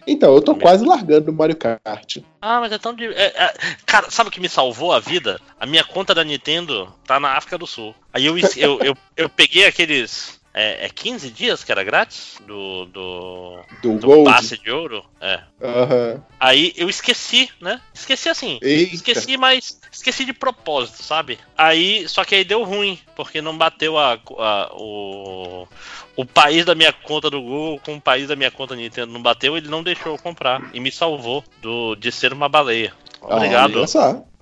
Então, 0.07 0.33
eu 0.33 0.41
tô 0.41 0.55
quase 0.55 0.85
largando 0.85 1.29
o 1.29 1.33
Mario 1.33 1.55
Kart. 1.55 2.17
Ah, 2.41 2.59
mas 2.61 2.71
é 2.71 2.77
tão. 2.77 2.93
de- 2.93 3.05
é- 3.13 3.33
é- 3.35 3.53
cara, 3.85 4.09
sabe 4.09 4.29
o 4.29 4.31
que 4.31 4.39
me 4.39 4.49
salvou 4.49 4.93
a 4.93 4.99
vida? 4.99 5.39
A 5.59 5.65
minha 5.65 5.83
conta 5.83 6.15
da 6.15 6.23
Nintendo 6.23 6.93
tá 7.05 7.19
na 7.19 7.33
África 7.37 7.57
do 7.57 7.67
Sul. 7.67 7.93
Aí 8.13 8.25
eu, 8.25 8.35
eu, 8.57 8.79
eu, 8.81 8.97
eu 9.17 9.29
peguei 9.29 9.65
aqueles. 9.65 10.38
É, 10.53 10.85
é 10.85 10.89
15 10.89 11.29
dias 11.29 11.63
que 11.63 11.71
era 11.71 11.83
grátis? 11.83 12.37
Do. 12.45 12.85
Do, 12.87 13.59
Do 13.83 13.97
do 13.99 14.23
passe 14.23 14.57
de 14.57 14.71
ouro? 14.71 15.05
É. 15.21 15.39
Aham. 15.61 16.23
Aí 16.39 16.73
eu 16.75 16.89
esqueci, 16.89 17.49
né? 17.61 17.79
Esqueci 17.93 18.29
assim. 18.29 18.57
Eita. 18.61 18.95
Esqueci, 18.95 19.37
mas 19.37 19.79
esqueci 19.91 20.25
de 20.25 20.33
propósito, 20.33 21.03
sabe? 21.03 21.37
Aí, 21.55 22.07
só 22.09 22.23
que 22.25 22.33
aí 22.33 22.43
deu 22.43 22.63
ruim, 22.63 22.99
porque 23.15 23.41
não 23.41 23.55
bateu 23.57 23.97
a, 23.97 24.13
a- 24.13 24.69
o, 24.73 25.67
o 26.15 26.25
país 26.25 26.65
da 26.65 26.73
minha 26.73 26.91
conta 26.91 27.29
do 27.29 27.41
Google 27.41 27.79
com 27.85 27.95
o 27.97 28.01
país 28.01 28.27
da 28.27 28.35
minha 28.35 28.49
conta 28.51 28.75
Nintendo. 28.75 29.13
Não 29.13 29.21
bateu, 29.21 29.55
ele 29.55 29.67
não 29.69 29.83
deixou 29.83 30.13
eu 30.13 30.17
comprar. 30.17 30.61
E 30.73 30.79
me 30.79 30.91
salvou 30.91 31.43
do, 31.61 31.95
de 31.95 32.11
ser 32.11 32.33
uma 32.33 32.49
baleia. 32.49 32.91
Obrigado. 33.29 33.85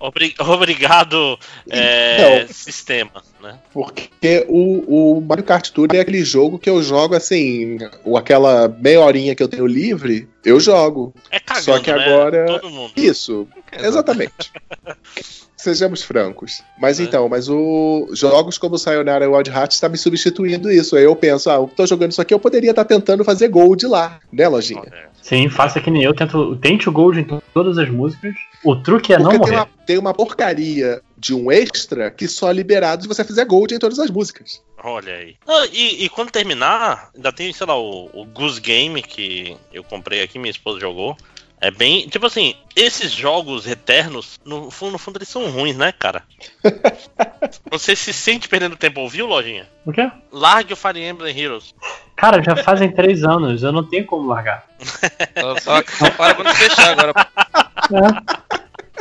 Obri- 0.00 0.34
obrigado, 0.38 1.38
é, 1.68 2.40
Não. 2.42 2.48
sistema, 2.52 3.22
né? 3.42 3.58
Porque 3.72 4.46
o, 4.48 5.16
o 5.16 5.20
Mario 5.20 5.42
Kart 5.44 5.70
Tour 5.70 5.88
é 5.92 6.00
aquele 6.00 6.24
jogo 6.24 6.58
que 6.58 6.70
eu 6.70 6.82
jogo 6.82 7.14
assim, 7.16 7.78
ou 8.04 8.16
aquela 8.16 8.68
meia 8.68 9.00
horinha 9.00 9.34
que 9.34 9.42
eu 9.42 9.48
tenho 9.48 9.66
livre, 9.66 10.28
eu 10.44 10.60
jogo. 10.60 11.12
É 11.30 11.40
cagando, 11.40 11.64
Só 11.64 11.78
que 11.80 11.92
né? 11.92 12.04
agora- 12.04 12.46
Todo 12.46 12.70
mundo. 12.70 12.92
Isso, 12.96 13.48
exatamente. 13.72 14.52
Sejamos 15.58 16.02
francos. 16.02 16.62
Mas 16.78 16.98
É. 17.00 17.02
então, 17.02 17.28
mas 17.28 17.48
o 17.48 18.08
jogos 18.12 18.56
como 18.56 18.78
Sayonara 18.78 19.28
Wild 19.28 19.50
Hearts 19.50 19.76
está 19.76 19.88
me 19.88 19.98
substituindo 19.98 20.70
isso. 20.70 20.96
Aí 20.96 21.04
eu 21.04 21.16
penso, 21.16 21.50
ah, 21.50 21.54
eu 21.54 21.66
tô 21.74 21.84
jogando 21.84 22.12
isso 22.12 22.22
aqui, 22.22 22.32
eu 22.32 22.38
poderia 22.38 22.70
estar 22.70 22.84
tentando 22.84 23.24
fazer 23.24 23.48
gold 23.48 23.84
lá, 23.86 24.20
né, 24.32 24.46
lojinha? 24.48 24.84
É. 24.92 25.08
Sim, 25.20 25.50
faça 25.50 25.78
que 25.80 25.90
nem 25.90 26.02
eu, 26.04 26.14
tento, 26.14 26.56
tente 26.56 26.88
o 26.88 26.92
Gold 26.92 27.20
em 27.20 27.24
to- 27.24 27.42
todas 27.52 27.76
as 27.76 27.90
músicas. 27.90 28.34
O 28.64 28.74
truque 28.76 29.12
é 29.12 29.18
não 29.18 29.24
Porque 29.24 29.38
tem 29.44 29.52
morrer. 29.52 29.56
uma, 29.56 29.68
tem 29.84 29.98
uma 29.98 30.14
porcaria 30.14 31.02
de 31.18 31.34
um 31.34 31.52
extra 31.52 32.10
que 32.10 32.26
só 32.26 32.48
é 32.48 32.52
liberado 32.54 33.02
se 33.02 33.08
você 33.08 33.22
fizer 33.22 33.44
gold 33.44 33.74
em 33.74 33.78
todas 33.78 33.98
as 33.98 34.10
músicas. 34.10 34.62
Olha 34.82 35.12
aí. 35.12 35.34
Ah, 35.46 35.66
e, 35.70 36.04
e 36.04 36.08
quando 36.08 36.30
terminar, 36.30 37.10
ainda 37.14 37.30
tem, 37.30 37.52
sei 37.52 37.66
lá, 37.66 37.76
o, 37.78 38.08
o 38.14 38.24
Goose 38.24 38.58
Game 38.58 39.02
que 39.02 39.54
eu 39.70 39.84
comprei 39.84 40.22
aqui, 40.22 40.38
minha 40.38 40.50
esposa 40.50 40.80
jogou. 40.80 41.14
É 41.60 41.70
bem. 41.70 42.08
Tipo 42.08 42.26
assim, 42.26 42.54
esses 42.76 43.10
jogos 43.12 43.66
eternos, 43.66 44.38
no 44.44 44.70
fundo, 44.70 44.92
no 44.92 44.98
fundo 44.98 45.18
eles 45.18 45.28
são 45.28 45.50
ruins, 45.50 45.76
né, 45.76 45.92
cara? 45.92 46.22
Você 47.70 47.96
se 47.96 48.12
sente 48.12 48.48
perdendo 48.48 48.76
tempo, 48.76 49.00
ouviu, 49.00 49.26
Lojinha? 49.26 49.68
O 49.84 49.92
quê? 49.92 50.10
Largue 50.30 50.72
o 50.72 50.76
Fire 50.76 51.02
Emblem 51.02 51.36
Heroes. 51.36 51.74
Cara, 52.16 52.42
já 52.42 52.56
fazem 52.56 52.90
três 52.92 53.24
anos, 53.24 53.62
eu 53.62 53.72
não 53.72 53.82
tenho 53.84 54.04
como 54.06 54.28
largar. 54.28 54.66
Só, 55.62 55.82
só, 55.86 56.10
para 56.10 56.34
quando 56.34 56.54
fechar 56.54 56.90
agora. 56.90 57.12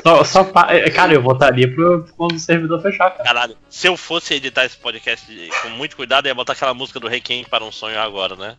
Só, 0.03 0.24
só 0.24 0.44
pa- 0.44 0.68
é, 0.74 0.90
Cara, 0.92 1.14
eu 1.14 1.22
voltaria 1.22 1.68
pro 1.74 2.06
quando 2.16 2.34
o 2.34 2.40
servidor 2.40 2.82
fechar, 2.82 3.10
cara. 3.11 3.24
Caralho, 3.24 3.58
se 3.69 3.88
eu 3.88 3.98
fosse 3.98 4.36
editar 4.36 4.64
esse 4.66 4.77
podcast 4.77 5.26
com 5.64 5.69
muito 5.69 5.95
cuidado, 5.95 6.27
eu 6.27 6.30
ia 6.30 6.36
botar 6.36 6.53
aquela 6.53 6.74
música 6.74 7.00
do 7.00 7.08
Requiem 7.08 7.44
para 7.44 7.64
um 7.66 7.72
sonho 7.72 8.00
agora, 8.00 8.36
né? 8.36 8.56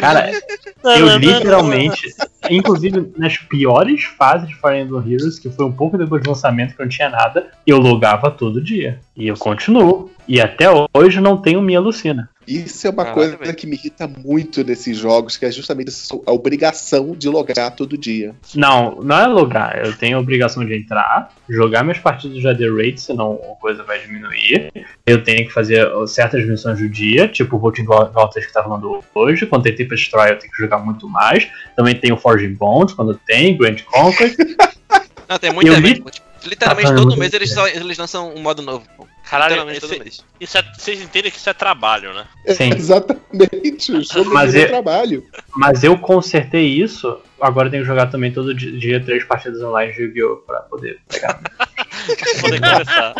Cara, 0.00 0.30
eu 0.98 1.06
literalmente, 1.18 2.08
inclusive 2.50 3.12
nas 3.16 3.36
piores 3.36 4.04
fases 4.04 4.48
de 4.48 4.54
Fire 4.54 4.80
Emblem 4.80 5.12
Heroes, 5.12 5.38
que 5.38 5.50
foi 5.50 5.64
um 5.64 5.72
pouco 5.72 5.96
depois 5.96 6.22
do 6.22 6.30
lançamento 6.30 6.74
que 6.74 6.80
eu 6.80 6.84
não 6.84 6.90
tinha 6.90 7.08
nada, 7.08 7.50
eu 7.66 7.78
logava 7.78 8.30
todo 8.30 8.62
dia. 8.62 9.00
E 9.16 9.28
eu 9.28 9.36
continuo. 9.36 10.10
E 10.26 10.40
até 10.40 10.66
hoje 10.94 11.20
não 11.20 11.36
tenho 11.36 11.60
minha 11.60 11.80
Lucina. 11.80 12.30
Isso 12.46 12.86
é 12.86 12.90
uma 12.90 13.04
Caralho, 13.04 13.14
coisa 13.14 13.36
velho. 13.36 13.54
que 13.54 13.66
me 13.66 13.76
irrita 13.76 14.08
muito 14.08 14.64
nesses 14.64 14.96
jogos, 14.96 15.36
que 15.36 15.44
é 15.44 15.52
justamente 15.52 15.92
a 16.26 16.32
obrigação 16.32 17.14
de 17.14 17.28
logar 17.28 17.74
todo 17.74 17.96
dia. 17.96 18.34
Não, 18.54 19.00
não 19.02 19.18
é 19.18 19.26
logar. 19.26 19.84
Eu 19.84 19.96
tenho 19.96 20.16
a 20.16 20.20
obrigação 20.20 20.64
de 20.64 20.74
entrar, 20.76 21.32
jogar 21.48 21.82
minhas 21.84 21.98
partidas 21.98 22.40
já 22.42 22.52
de 22.52 22.68
raid, 22.68 23.00
senão 23.00 23.34
a 23.34 23.60
coisa 23.60 23.84
vai 23.84 24.00
diminuir. 24.00 24.72
Eu 25.06 25.22
tenho 25.22 25.46
que 25.46 25.52
fazer 25.52 25.86
certas 26.08 26.44
missões 26.46 26.78
do 26.78 26.88
dia, 26.88 27.28
tipo 27.28 27.56
o 27.56 27.58
Voting 27.58 27.84
Voltas 27.84 28.44
que 28.44 28.52
tá 28.52 28.62
falando 28.62 29.02
hoje. 29.14 29.46
Quando 29.46 29.64
tem 29.64 29.74
Tempest 29.74 30.10
Trial, 30.10 30.28
eu 30.28 30.38
tenho 30.38 30.52
que 30.52 30.62
jogar 30.62 30.78
muito 30.78 31.08
mais. 31.08 31.48
Também 31.76 31.94
tem 31.94 32.12
o 32.12 32.16
Forging 32.40 32.54
Bonds, 32.54 32.94
quando 32.94 33.14
tem, 33.26 33.56
Grand 33.56 33.76
Conquest. 33.90 34.36
Não, 35.28 35.38
tem 35.38 35.52
muito 35.52 35.68
Eu 35.68 35.74
evento. 35.74 36.10
Tipo, 36.10 36.20
literalmente 36.48 36.88
Ah, 36.90 36.94
todo 36.94 37.06
muito 37.06 37.18
mês 37.18 37.32
eles, 37.34 37.50
é. 37.52 37.54
só, 37.54 37.68
eles 37.68 37.98
lançam 37.98 38.34
um 38.34 38.40
modo 38.40 38.62
novo. 38.62 38.84
Caralho, 39.28 39.50
literalmente 39.50 39.80
todo 39.80 39.92
esse- 39.92 40.02
mês. 40.02 40.24
isso 40.40 40.58
é, 40.58 40.62
vocês 40.76 41.00
entendem 41.00 41.30
que 41.30 41.38
isso 41.38 41.48
é 41.48 41.52
trabalho, 41.54 42.12
né? 42.12 42.24
Sim. 42.56 42.70
Exatamente, 42.74 43.92
o 43.92 44.02
jogo 44.02 44.30
Mas 44.32 44.52
virou 44.52 44.66
é- 44.66 44.70
trabalho. 44.70 45.24
Mas 45.56 45.84
eu 45.84 45.96
consertei 45.98 46.66
isso, 46.66 47.16
agora 47.40 47.68
eu 47.68 47.70
tenho 47.70 47.82
que 47.84 47.88
jogar 47.88 48.06
também 48.06 48.32
todo 48.32 48.52
di- 48.52 48.76
dia 48.78 48.98
três 49.04 49.22
partidas 49.24 49.62
online 49.62 49.92
de 49.92 50.02
Yu-Gi-Oh! 50.02 50.36
pra 50.38 50.60
poder 50.62 50.98
pegar. 51.08 51.40
Pra 52.10 52.40
poder 52.40 52.60
começar. 52.60 53.14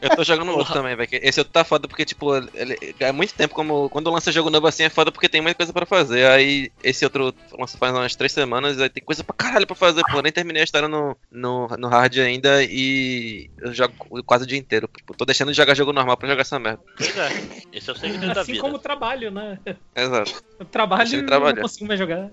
Eu 0.00 0.16
tô 0.16 0.24
jogando 0.24 0.50
outro 0.52 0.72
também, 0.72 0.96
velho. 0.96 1.08
Esse 1.12 1.40
outro 1.40 1.52
tá 1.52 1.62
foda 1.64 1.86
porque, 1.86 2.04
tipo, 2.04 2.34
ele, 2.54 2.76
é 2.98 3.12
muito 3.12 3.34
tempo 3.34 3.54
como. 3.54 3.88
Quando 3.88 4.10
lança 4.10 4.32
jogo 4.32 4.50
novo 4.50 4.66
assim 4.66 4.82
é 4.84 4.88
foda 4.90 5.12
porque 5.12 5.28
tem 5.28 5.40
muita 5.40 5.56
coisa 5.56 5.72
pra 5.72 5.86
fazer. 5.86 6.26
Aí 6.26 6.70
esse 6.82 7.04
outro 7.04 7.34
lança 7.58 7.78
faz 7.78 7.92
umas 7.94 8.16
três 8.16 8.32
semanas, 8.32 8.80
aí 8.80 8.88
tem 8.88 9.02
coisa 9.02 9.22
pra 9.22 9.34
caralho 9.36 9.66
pra 9.66 9.76
fazer, 9.76 10.02
pô. 10.10 10.16
Eu 10.18 10.22
nem 10.22 10.32
terminei 10.32 10.62
a 10.62 10.64
história 10.64 10.88
no, 10.88 11.16
no, 11.30 11.68
no 11.78 11.88
hard 11.88 12.18
ainda 12.18 12.62
e 12.64 13.48
eu 13.60 13.72
jogo 13.72 13.94
quase 14.24 14.44
o 14.44 14.46
dia 14.46 14.58
inteiro. 14.58 14.88
Pô, 15.06 15.14
tô 15.14 15.24
deixando 15.24 15.50
de 15.52 15.56
jogar 15.56 15.74
jogo 15.74 15.92
normal 15.92 16.16
pra 16.16 16.28
jogar 16.28 16.42
essa 16.42 16.58
merda. 16.58 16.80
Pois 16.96 17.16
é. 17.16 17.28
Esse 17.72 17.90
é 17.90 17.92
o 17.92 17.96
segredo 17.96 18.34
da 18.34 18.40
Assim 18.40 18.52
vida. 18.52 18.62
como 18.64 18.76
o 18.76 18.80
trabalho, 18.80 19.30
né? 19.30 19.58
Exato. 19.94 20.42
O 20.60 20.64
trabalho 20.64 21.14
eu 21.14 21.22
não 21.54 21.54
consigo 21.62 21.86
mais 21.86 21.98
jogar. 22.00 22.30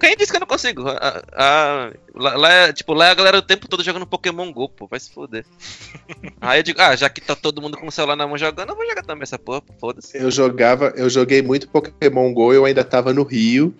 Quem 0.00 0.16
disse 0.16 0.30
que 0.30 0.36
eu 0.36 0.40
não 0.40 0.46
consigo. 0.46 0.88
A- 0.88 1.22
a- 1.32 1.92
lá, 2.14 2.36
lá 2.36 2.52
é, 2.52 2.72
tipo, 2.72 2.94
lá 2.94 3.06
é 3.08 3.10
a 3.10 3.14
galera 3.14 3.38
o 3.38 3.42
tempo 3.42 3.68
todo 3.68 3.82
jogando 3.82 4.06
Pokémon 4.06 4.52
GO, 4.52 4.68
pô. 4.68 4.86
Vai 4.86 5.00
se 5.00 5.10
foder. 5.12 5.44
Aí 6.40 6.60
eu 6.60 6.62
digo, 6.62 6.80
ah, 6.80 6.94
já 6.96 7.08
que 7.08 7.20
tá 7.20 7.34
todo 7.36 7.60
mundo 7.60 7.76
com 7.76 7.86
o 7.86 7.92
celular 7.92 8.16
na 8.16 8.26
mão 8.26 8.38
jogando, 8.38 8.70
eu 8.70 8.76
vou 8.76 8.86
jogar 8.88 9.02
também 9.02 9.22
essa 9.24 9.38
porra, 9.38 9.62
foda-se. 9.80 10.16
Eu 10.16 10.30
jogava, 10.30 10.92
eu 10.96 11.08
joguei 11.10 11.42
muito 11.42 11.68
Pokémon 11.68 12.32
GO, 12.32 12.52
eu 12.52 12.64
ainda 12.64 12.82
tava 12.84 13.12
no 13.12 13.22
Rio. 13.22 13.74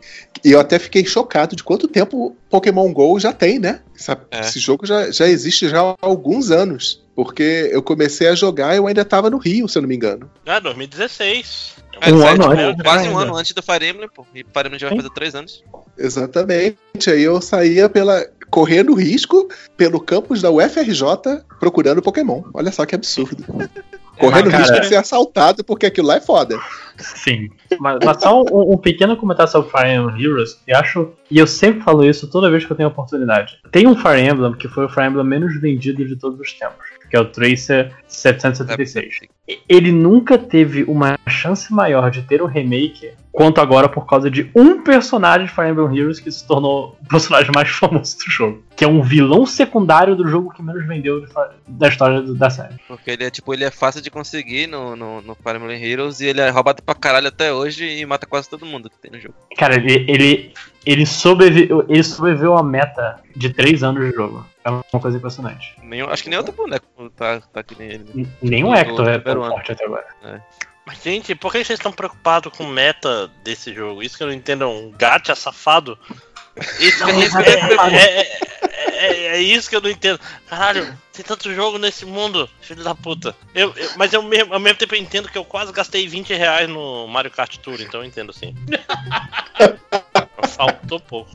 E 0.45 0.53
eu 0.53 0.61
até 0.61 0.79
fiquei 0.79 1.05
chocado 1.05 1.57
de 1.57 1.65
quanto 1.65 1.89
tempo 1.89 2.37
Pokémon 2.51 2.93
GO 2.93 3.19
já 3.19 3.33
tem, 3.33 3.59
né? 3.59 3.81
Essa- 3.97 4.21
É. 4.31 4.41
Esse 4.41 4.59
jogo 4.59 4.87
já, 4.87 5.11
já 5.11 5.27
existe 5.27 5.69
já 5.69 5.81
há 5.81 5.97
alguns 6.01 6.51
anos. 6.51 7.03
Porque 7.17 7.69
eu 7.73 7.83
comecei 7.83 8.29
a 8.29 8.35
jogar 8.37 8.75
e 8.75 8.77
eu 8.79 8.87
ainda 8.87 9.05
tava 9.05 9.29
no 9.29 9.39
Rio, 9.39 9.67
se 9.69 9.77
eu 9.77 9.83
não 9.83 9.89
me 9.89 9.97
engano. 9.97 10.31
Ah, 10.47 10.61
2016. 10.61 11.75
É, 12.01 12.13
Um 12.13 12.21
saiu, 12.21 12.29
ano 12.31 12.43
tipo, 12.43 12.53
antes 12.63 12.83
quase 12.85 13.09
um 13.09 13.19
ano 13.19 13.37
antes 13.37 13.53
do 13.53 13.61
Fire 13.63 13.89
Emblem, 13.89 14.09
pô. 14.15 14.25
E 14.33 14.45
Fire 14.45 14.67
Emblem 14.67 14.79
já 14.79 14.89
vai 14.89 14.99
fazer 14.99 15.11
três 15.11 15.35
anos. 15.35 15.65
Exatamente. 15.99 16.77
Aí 17.09 17.23
eu 17.23 17.41
saía 17.41 17.89
pela. 17.89 18.25
Correndo 18.51 18.95
risco 18.95 19.49
pelo 19.77 20.01
campus 20.01 20.41
da 20.43 20.51
UFRJ 20.51 21.43
procurando 21.61 22.03
Pokémon. 22.03 22.43
Olha 22.55 22.73
só 22.73 22.85
que 22.87 22.95
absurdo. 22.95 23.45
Correndo 24.19 24.51
cara- 24.51 24.65
risco 24.65 24.81
de 24.81 24.87
ser 24.89 24.97
assaltado, 24.97 25.63
porque 25.63 25.87
aquilo 25.87 26.09
lá 26.09 26.17
é 26.17 26.21
foda. 26.21 26.59
Sim. 26.99 27.51
Mas, 27.79 28.01
mas 28.05 28.21
só 28.21 28.43
um, 28.43 28.73
um 28.73 28.77
pequeno 28.77 29.17
comentário 29.17 29.53
sobre 29.53 29.71
Fire 29.71 29.89
Emblem 29.95 30.21
Heroes, 30.21 30.55
que 30.55 30.73
acho. 30.75 31.13
E 31.31 31.39
eu 31.39 31.47
sempre 31.47 31.85
falo 31.85 32.05
isso 32.05 32.29
toda 32.29 32.51
vez 32.51 32.65
que 32.65 32.73
eu 32.73 32.77
tenho 32.77 32.89
oportunidade. 32.89 33.59
Tem 33.71 33.87
um 33.87 33.95
Fire 33.95 34.21
Emblem 34.21 34.55
que 34.55 34.67
foi 34.67 34.87
o 34.87 34.89
Fire 34.89 35.07
Emblem 35.07 35.25
menos 35.25 35.61
vendido 35.61 36.05
de 36.05 36.17
todos 36.17 36.41
os 36.41 36.53
tempos, 36.53 36.85
que 37.09 37.17
é 37.17 37.21
o 37.21 37.27
Tracer 37.27 37.93
776. 38.09 39.21
E- 39.49 39.59
Ele 39.69 39.93
nunca 39.93 40.37
teve 40.37 40.83
uma 40.83 41.17
chance 41.29 41.73
maior 41.73 42.11
de 42.11 42.23
ter 42.23 42.43
um 42.43 42.47
remake 42.47 43.13
quanto 43.39 43.61
agora 43.61 43.89
por 43.89 44.05
causa 44.05 44.29
de 44.29 44.51
um 44.53 44.83
personagem 44.83 45.47
de 45.47 45.53
Fire 45.53 45.69
Emblem 45.69 45.97
Heroes 45.97 46.19
que 46.19 46.29
se 46.29 46.45
tornou 46.45 46.99
o 47.01 47.07
personagem 47.09 47.53
mais 47.55 47.69
famoso 47.71 48.19
do 48.19 48.25
jogo. 48.33 48.65
Que 48.75 48.85
é 48.85 48.89
um 48.89 49.01
vilão 49.01 49.47
secundário 49.47 50.17
do 50.17 50.27
jogo 50.27 50.51
que 50.53 50.61
menos 50.61 50.85
vendeu 50.89 51.25
da 51.69 51.87
história 51.87 52.21
da 52.21 52.51
série. 52.51 52.75
Porque 52.89 53.13
ele 53.13 53.23
é, 53.23 53.31
tipo, 53.31 53.55
ele 53.55 53.63
é 53.63 53.71
fácil 53.71 54.03
de 54.03 54.11
conseguir 54.11 54.67
no, 54.67 54.97
no, 54.97 55.21
no 55.23 55.37
Fire 55.37 55.57
Emblem 55.57 55.81
Heroes 55.81 56.19
e 56.19 56.27
ele 56.27 56.41
é 56.41 56.51
roubado 56.51 56.83
pra 56.83 56.97
caralho 56.97 57.29
até 57.29 57.53
hoje 57.53 57.85
e 57.87 58.05
mata 58.05 58.27
quase 58.27 58.51
todo 58.51 58.67
mundo 58.67 58.91
que 58.91 58.99
tem 58.99 59.13
no 59.13 59.21
jogo. 59.21 59.37
Cara, 59.57 59.77
ele, 59.77 60.05
ele, 60.09 60.53
ele, 60.85 61.07
sobreviveu, 61.07 61.85
ele 61.89 62.03
sobreviveu 62.03 62.57
a 62.59 62.63
meta 62.65 63.21
de 63.37 63.51
3 63.51 63.85
anos 63.85 64.05
de 64.05 64.17
jogo. 64.17 64.45
É 64.65 64.71
uma 64.71 64.83
coisa 65.01 65.17
impressionante. 65.17 65.77
Nenhum, 65.81 66.09
acho 66.11 66.25
que 66.25 66.29
nem 66.29 66.39
outro 66.39 66.53
boneco 66.53 66.85
tá, 67.17 67.41
tá 67.53 67.63
que 67.63 67.79
nem 67.79 67.89
ele. 67.89 68.05
N- 68.15 68.29
Nenhum 68.43 68.75
Hector 68.75 69.09
é 69.09 69.19
tão 69.21 69.45
forte 69.45 69.71
até 69.73 69.85
agora. 69.85 70.07
Mas, 70.23 70.43
gente, 71.03 71.35
por 71.35 71.53
que 71.53 71.65
vocês 71.65 71.79
estão 71.79 71.93
preocupados 71.93 72.53
com 72.57 72.65
o 72.65 72.69
meta 72.69 73.31
desse 73.43 73.73
jogo? 73.75 74.03
Isso 74.03 74.17
que 74.17 74.23
eu 74.23 74.29
não 74.29 74.35
entendo, 74.35 74.65
é 74.65 74.67
um 74.67 74.91
gacha 74.91 75.35
safado? 75.35 75.99
Isso 76.81 77.05
que 77.05 77.11
eu- 77.11 77.41
é, 77.41 77.97
é- 77.97 78.21
é- 78.21 79.07
é- 79.07 79.27
é 79.37 79.41
isso 79.41 79.69
que 79.71 79.77
eu 79.77 79.81
não 79.81 79.91
entendo. 79.91 80.19
Caralho, 80.49 80.97
tem 81.13 81.25
tanto 81.25 81.55
jogo 81.55 81.79
nesse 81.79 82.05
mundo, 82.05 82.49
filho 82.61 82.83
da 82.83 82.95
puta. 82.95 83.35
Eu, 83.55 83.73
eu- 83.77 83.91
mas 83.97 84.13
eu 84.13 84.23
mesmo, 84.23 84.53
ao 84.55 84.61
mesmo 84.61 84.79
tempo 84.79 84.95
eu 84.95 85.01
entendo 85.01 85.29
que 85.29 85.39
eu 85.39 85.45
quase 85.45 85.73
gastei 85.73 86.09
20 86.09 86.35
reais 86.35 86.69
no 86.69 87.07
Mario 87.07 87.31
Kart 87.31 87.57
Tour, 87.59 87.81
então 87.81 88.01
eu 88.01 88.07
entendo 88.07 88.33
sim. 88.33 88.55
Faltou 90.47 91.01
pouco. 91.01 91.31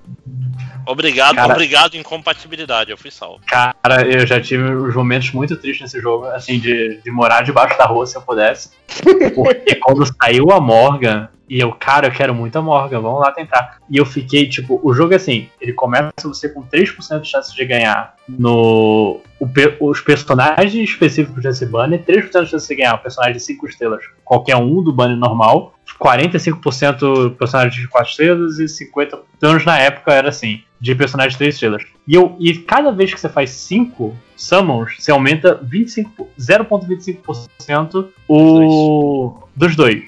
Obrigado, 0.86 1.36
Cara- 1.36 1.54
obrigado, 1.54 1.96
incompatibilidade, 1.96 2.92
eu 2.92 2.98
fui 2.98 3.10
salvo. 3.10 3.40
Cara, 3.48 4.06
eu 4.06 4.26
já 4.28 4.40
tive 4.42 4.64
uns 4.64 4.94
momentos 4.96 5.32
muito 5.32 5.56
tristes 5.56 5.82
nesse 5.82 6.02
jogo, 6.02 6.26
assim, 6.26 6.60
de, 6.60 7.00
de 7.02 7.12
morar 7.12 7.42
debaixo 7.44 7.78
da 7.78 7.86
rua 7.86 8.06
se 8.06 8.18
eu 8.18 8.22
pudesse. 8.22 8.72
Porque 9.34 9.76
quando 9.76 10.06
saiu 10.22 10.52
a 10.52 10.60
Morgan, 10.60 11.30
e 11.50 11.60
eu, 11.60 11.72
cara, 11.74 12.08
eu 12.08 12.12
quero 12.12 12.34
muito 12.34 12.58
a 12.58 12.62
Morgan, 12.62 13.02
vamos 13.02 13.20
lá 13.20 13.32
tentar. 13.32 13.78
E 13.90 13.98
eu 13.98 14.06
fiquei, 14.06 14.48
tipo, 14.48 14.80
o 14.84 14.94
jogo 14.94 15.14
é 15.14 15.18
assim, 15.18 15.50
ele 15.60 15.74
começa 15.74 16.12
você 16.24 16.50
com 16.50 16.64
3% 16.64 17.22
de 17.22 17.28
chance 17.28 17.54
de 17.54 17.66
ganhar 17.66 18.16
no. 18.28 19.20
o 19.40 19.50
os 19.82 20.00
personagens 20.00 20.90
específicos 20.90 21.44
desse 21.44 21.66
banner, 21.66 22.04
3% 22.04 22.44
de 22.44 22.50
chance 22.50 22.68
de 22.68 22.76
ganhar 22.76 22.96
o 22.96 23.00
personagem 23.00 23.36
de 23.36 23.44
5 23.44 23.68
estrelas, 23.68 24.04
qualquer 24.24 24.56
um 24.56 24.82
do 24.82 24.94
banner 24.94 25.18
normal, 25.18 25.74
45% 26.00 27.36
personagens 27.36 27.76
de 27.76 27.88
4 27.88 28.10
estrelas 28.10 28.60
e 28.60 28.66
50%, 28.66 29.20
pelo 29.40 29.52
menos 29.52 29.66
na 29.66 29.78
época 29.78 30.14
era 30.14 30.30
assim, 30.30 30.64
de 30.80 30.96
personagens 30.96 31.34
de 31.34 31.40
3 31.40 31.54
estrelas. 31.54 31.84
E, 32.08 32.16
eu, 32.16 32.36
e 32.40 32.58
cada 32.58 32.92
vez 32.92 33.14
que 33.14 33.20
você 33.20 33.30
faz 33.30 33.50
5 33.52 34.16
summons, 34.36 34.96
você 34.98 35.12
aumenta 35.12 35.60
25, 35.62 36.30
0,25% 36.40 38.08
o 38.28 39.38
dos 39.56 39.76
dois, 39.76 40.04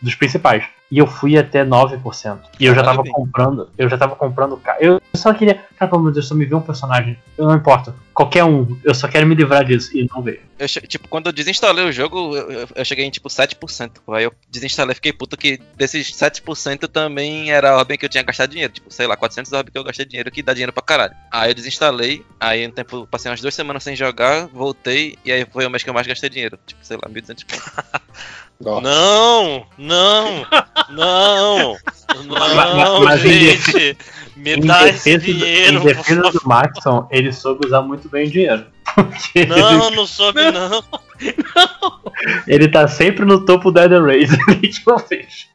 dos 0.00 0.14
principais. 0.14 0.64
E 0.90 0.98
eu 0.98 1.06
fui 1.06 1.36
até 1.36 1.64
9%. 1.64 2.38
E 2.60 2.66
eu 2.66 2.74
já 2.74 2.82
tava 2.82 3.02
comprando, 3.02 3.68
eu 3.76 3.88
já 3.88 3.98
tava 3.98 4.14
comprando 4.14 4.60
Eu 4.80 5.00
só 5.14 5.34
queria, 5.34 5.54
cara, 5.76 5.88
pelo 5.90 6.00
amor 6.00 6.10
de 6.10 6.14
Deus, 6.14 6.28
só 6.28 6.34
me 6.34 6.44
vê 6.44 6.54
um 6.54 6.60
personagem. 6.60 7.18
Eu 7.36 7.46
não 7.46 7.56
importa. 7.56 7.94
Qualquer 8.14 8.44
um, 8.44 8.78
eu 8.84 8.94
só 8.94 9.08
quero 9.08 9.26
me 9.26 9.34
livrar 9.34 9.64
disso. 9.64 9.96
E 9.96 10.08
não 10.14 10.22
veio. 10.22 10.40
Eu 10.58 10.66
tipo, 10.68 11.06
quando 11.08 11.26
eu 11.26 11.32
desinstalei 11.32 11.84
o 11.84 11.92
jogo, 11.92 12.34
eu, 12.36 12.68
eu- 12.74 12.84
cheguei 12.84 13.04
em 13.04 13.10
tipo 13.10 13.28
7%. 13.28 14.00
pô. 14.06 14.14
Aí 14.14 14.24
eu 14.24 14.32
desinstalei 14.48 14.94
fiquei 14.94 15.12
puto 15.12 15.36
que 15.36 15.60
desses 15.76 16.10
7% 16.12 16.88
também 16.88 17.50
era 17.50 17.72
a 17.72 17.76
Orben 17.78 17.98
que 17.98 18.06
eu 18.06 18.08
tinha 18.08 18.22
gastado 18.22 18.50
dinheiro. 18.50 18.72
Tipo, 18.72 18.90
sei 18.90 19.06
lá, 19.06 19.16
400 19.16 19.52
Orben 19.52 19.72
que 19.72 19.78
eu 19.78 19.84
gastei 19.84 20.06
dinheiro 20.06 20.30
que 20.30 20.42
dá 20.42 20.52
dinheiro 20.54 20.72
pra 20.72 20.82
caralho. 20.82 21.14
Aí 21.30 21.50
eu 21.50 21.54
desinstalei, 21.54 22.24
aí 22.40 22.66
um 22.66 22.70
tempo, 22.70 23.06
passei 23.10 23.30
umas 23.30 23.40
duas 23.40 23.54
semanas 23.54 23.82
sem 23.82 23.94
jogar, 23.96 24.46
voltei, 24.46 25.18
e 25.24 25.32
aí 25.32 25.44
foi 25.52 25.66
o 25.66 25.70
mês 25.70 25.82
que 25.82 25.90
eu 25.90 25.94
mais 25.94 26.06
gastei 26.06 26.30
dinheiro. 26.30 26.58
Tipo, 26.64 26.82
sei 26.86 26.96
lá, 26.96 27.08
1.200 27.10 27.44
pontos. 27.44 27.72
Nossa. 28.60 28.80
Não, 28.80 29.66
não, 29.76 30.46
não, 30.90 31.76
não, 32.24 33.04
mas 33.04 33.22
em 33.24 33.50
gente, 33.50 33.98
me 34.36 34.54
Em 34.54 34.60
dá 34.60 34.88
esse 34.88 35.10
defesa, 35.16 35.18
do, 35.26 35.34
dinheiro, 35.38 35.78
em 35.78 35.82
defesa 35.84 36.22
do 36.22 36.40
Maxon, 36.44 37.06
ele 37.10 37.32
soube 37.32 37.66
usar 37.66 37.82
muito 37.82 38.08
bem 38.08 38.26
o 38.26 38.30
dinheiro. 38.30 38.66
Não, 39.48 39.90
não 39.90 40.06
soube 40.06 40.40
não. 40.50 40.82
ele 42.48 42.68
tá 42.68 42.88
sempre 42.88 43.24
no 43.26 43.44
topo 43.44 43.70
da 43.70 43.84
Eder 43.84 44.02
Race 44.02 44.36
vejo. 45.08 45.46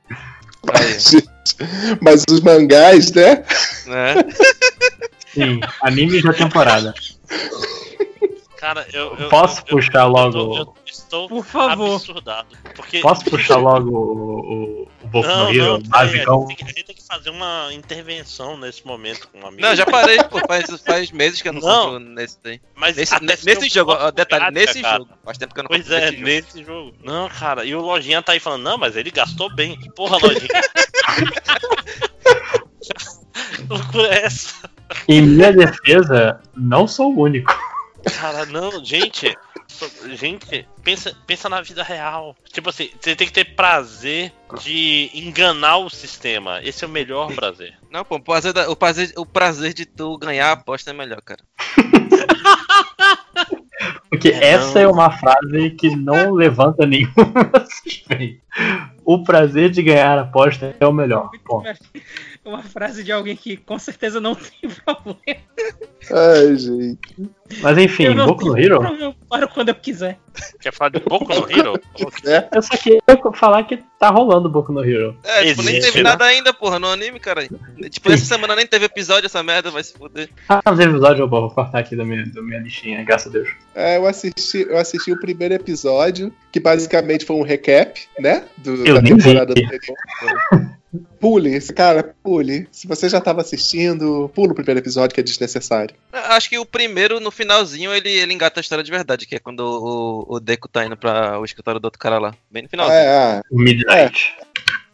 Aí, 0.74 0.94
Mas 2.02 2.24
os 2.30 2.40
mangás, 2.42 3.12
né? 3.14 3.44
né? 3.88 4.14
Sim, 5.34 5.60
anime 5.82 6.22
da 6.22 6.34
temporada. 6.34 6.94
Cara, 8.58 8.86
eu, 8.94 9.16
eu 9.18 9.28
Posso 9.30 9.62
eu- 9.62 9.66
puxar 9.78 10.04
eu 10.04 10.10
logo- 10.10 10.76
estou 11.12 11.28
Por 11.28 11.46
favor. 11.46 11.96
absurdado. 11.96 12.48
Porque 12.76 13.00
Posso 13.02 13.26
puxar 13.26 13.58
logo 13.58 13.90
o, 13.90 14.40
o, 14.40 14.88
o 15.04 15.08
Boku 15.08 15.28
não, 15.28 15.44
no 15.46 15.54
Hero, 15.54 15.84
não, 15.84 16.00
a, 16.00 16.06
gente 16.08 16.26
tem, 16.26 16.56
que- 16.56 16.64
a 16.64 16.68
gente 16.68 16.84
tem 16.86 16.96
que 16.96 17.06
fazer 17.06 17.30
uma 17.30 17.70
intervenção 17.74 18.58
nesse 18.58 18.86
momento 18.88 19.28
com 19.28 19.40
um 19.40 19.48
amigo. 19.48 19.62
Não, 19.62 19.76
já 19.76 19.86
parei, 19.86 20.18
pô. 20.24 20.40
Faz, 20.48 20.82
faz 20.82 21.12
meses 21.12 21.42
que 21.42 21.50
eu 21.50 21.54
não, 21.54 21.62
Não. 21.62 21.84
compro 21.94 22.00
nesse 22.00 22.38
daí. 22.44 22.62
Mas 22.76 22.96
Nesse, 22.96 23.22
nesse 23.24 23.70
jogo, 23.70 23.94
detalhe, 24.12 24.52
nesse 24.54 24.82
cara. 24.82 24.98
jogo. 25.00 25.10
Faz 25.24 25.38
tempo 25.38 25.54
que 25.54 25.60
eu 25.60 25.64
não 25.64 25.70
Pois 25.70 25.82
compro 25.84 25.96
é, 25.96 26.02
nesse 26.12 26.16
jogo. 26.18 26.26
nesse 26.28 26.64
jogo. 26.64 26.94
Não, 27.04 27.30
cara, 27.30 27.66
e 27.66 27.76
o 27.76 27.82
Lojinha 27.82 28.22
tá 28.22 28.32
aí 28.32 28.40
falando, 28.40 28.64
não, 28.64 28.78
mas 28.78 28.96
ele 28.96 29.12
gastou 29.12 29.54
bem. 29.54 29.78
Que 29.78 29.90
porra, 29.94 30.18
Lojinha? 30.18 30.48
Que 33.56 33.64
loucura 33.68 34.08
é 34.14 34.26
essa? 34.26 34.70
Em 35.08 35.22
minha 35.22 35.54
defesa, 35.54 36.40
não 36.56 36.88
sou 36.88 37.14
o 37.14 37.22
único. 37.22 37.54
Cara, 38.20 38.46
não, 38.48 38.84
gente. 38.84 39.38
Gente, 40.16 40.68
pensa, 40.84 41.16
pensa 41.26 41.48
na 41.50 41.61
vida 41.61 41.84
real. 41.84 42.35
Tipo 42.51 42.69
assim, 42.69 42.90
você 43.00 43.16
tem 43.16 43.27
que 43.27 43.34
ter 43.34 43.56
prazer 43.56 44.32
de 44.61 45.10
enganar 45.14 45.77
o 45.77 45.90
sistema. 45.90 46.60
Esse 46.64 46.84
é 46.84 46.88
o 46.88 46.92
melhor 46.92 47.34
prazer. 47.34 47.74
Não, 47.90 48.03
pô, 48.06 48.16
o 48.16 48.22
prazer, 48.22 48.53
da- 48.53 48.69
o, 48.69 48.76
prazer, 48.76 49.11
o 49.18 49.26
prazer 49.26 49.74
de 49.74 49.85
tu 49.85 50.18
ganhar 50.18 50.50
a 50.50 50.53
aposta 50.53 50.90
é 50.92 50.93
melhor, 50.93 51.22
cara. 51.22 51.42
Porque 54.10 54.30
É, 54.30 54.51
essa 54.51 54.76
não. 54.76 54.82
é 54.82 54.88
uma 54.93 55.10
frase 55.18 55.72
que 55.72 55.95
não 55.95 56.34
levanta 56.34 56.85
nenhuma 56.85 57.14
suspeita. 57.84 58.42
O 59.03 59.24
prazer 59.24 59.69
de 59.72 59.82
ganhar 59.82 60.18
a 60.19 60.22
aposta 60.22 60.76
é 60.80 60.85
o 60.85 60.93
melhor. 60.93 61.30
Bom, 61.45 61.64
Uma 62.44 62.64
frase 62.64 63.03
de 63.03 63.11
alguém 63.11 63.36
que 63.36 63.56
com 63.56 63.78
certeza 63.78 64.20
não 64.20 64.34
tem 64.36 64.68
problema. 64.70 65.20
Ai, 66.10 66.56
gente. 66.56 67.30
mas 67.61 67.78
enfim, 67.78 68.06
eu 68.06 68.16
não 68.16 68.26
Boku 68.26 68.45
no 68.45 68.58
Hero, 68.58 68.80
problema, 68.80 69.06
Eu 69.06 69.16
paro 69.30 69.48
quando 69.48 69.70
eu 69.70 69.76
quiser. 69.76 70.18
Quer 70.60 70.74
falar 70.74 70.90
de 70.90 71.00
Boku 71.02 71.28
no 71.28 71.52
Hero? 71.52 71.80
eu 72.52 72.61
só 72.64 72.76
queria 72.78 73.00
falar 73.36 73.64
que 73.64 73.78
tá 74.00 74.10
rolando 74.10 74.50
Boku 74.50 74.74
no 74.74 74.84
Hero. 74.84 75.16
É, 75.24 75.45
tipo, 75.45 75.61
nem 75.61 75.76
Existe, 75.76 75.92
teve 75.92 76.03
né? 76.03 76.10
nada 76.10 76.26
ainda, 76.26 76.52
porra, 76.52 76.80
no 76.80 76.88
anime, 76.88 77.20
cara. 77.20 77.48
Tipo, 77.92 78.11
essa 78.11 78.26
semana 78.26 78.56
nem 78.56 78.66
teve 78.66 78.86
episódio, 78.86 79.28
essa 79.28 79.44
merda 79.44 79.70
vai 79.70 79.84
se 79.84 79.94
fuder. 79.94 80.28
Ah, 80.50 80.61
mas 80.66 80.80
episódio 80.80 81.22
eu 81.24 81.30
vou 81.30 81.48
cortar 81.52 81.78
aqui 81.80 81.95
da 81.95 82.03
minha, 82.03 82.26
da 82.26 82.42
minha 82.42 82.60
listinha, 82.60 83.03
graças 83.03 83.28
a 83.28 83.32
Deus. 83.38 83.50
É, 83.76 83.98
eu 83.98 84.08
assisti, 84.08 84.66
eu 84.68 84.80
assisti 84.80 85.11
o 85.11 85.20
primeiro 85.20 85.53
episódio, 85.53 86.34
que 86.52 86.60
basicamente 86.60 87.24
foi 87.24 87.36
um 87.36 87.44
recap, 87.44 88.02
né? 88.20 88.45
Do, 88.58 88.84
Eu 88.84 88.95
da 88.95 89.02
nem 89.03 89.16
vi. 89.16 89.22
temporada 89.24 89.52
anterior. 89.52 90.72
Pule, 91.20 91.53
esse 91.56 91.72
cara, 91.72 92.16
pule. 92.22 92.68
Se 92.72 92.86
você 92.86 93.08
já 93.08 93.22
tava 93.22 93.42
assistindo, 93.42 94.30
pula 94.36 94.52
o 94.52 94.56
primeiro 94.56 94.80
episódio 94.80 95.14
que 95.14 95.22
é 95.22 95.24
desnecessário. 95.24 95.95
Acho 96.11 96.50
que 96.50 96.60
o 96.60 96.66
primeiro, 96.66 97.20
no 97.20 97.32
finalzinho, 97.32 97.94
ele, 97.94 98.10
ele 98.10 98.34
engata 98.34 98.60
a 98.60 98.61
história 98.61 98.84
de 98.84 98.92
verdade, 98.92 99.26
que 99.26 99.36
é 99.36 99.40
quando 99.40 99.61
o, 99.61 100.36
o 100.36 100.40
Deku 100.40 100.68
tá 100.68 100.86
indo 100.86 100.98
pra 100.98 101.40
o 101.40 101.45
escritório 101.45 101.80
do 101.80 101.86
outro 101.86 102.00
cara 102.00 102.20
lá. 102.20 102.36
Bem 102.50 102.64
no 102.64 102.70
finalzinho. 102.70 102.98
É, 102.98 103.18
ah, 103.18 103.42
Midnight. 103.50 104.36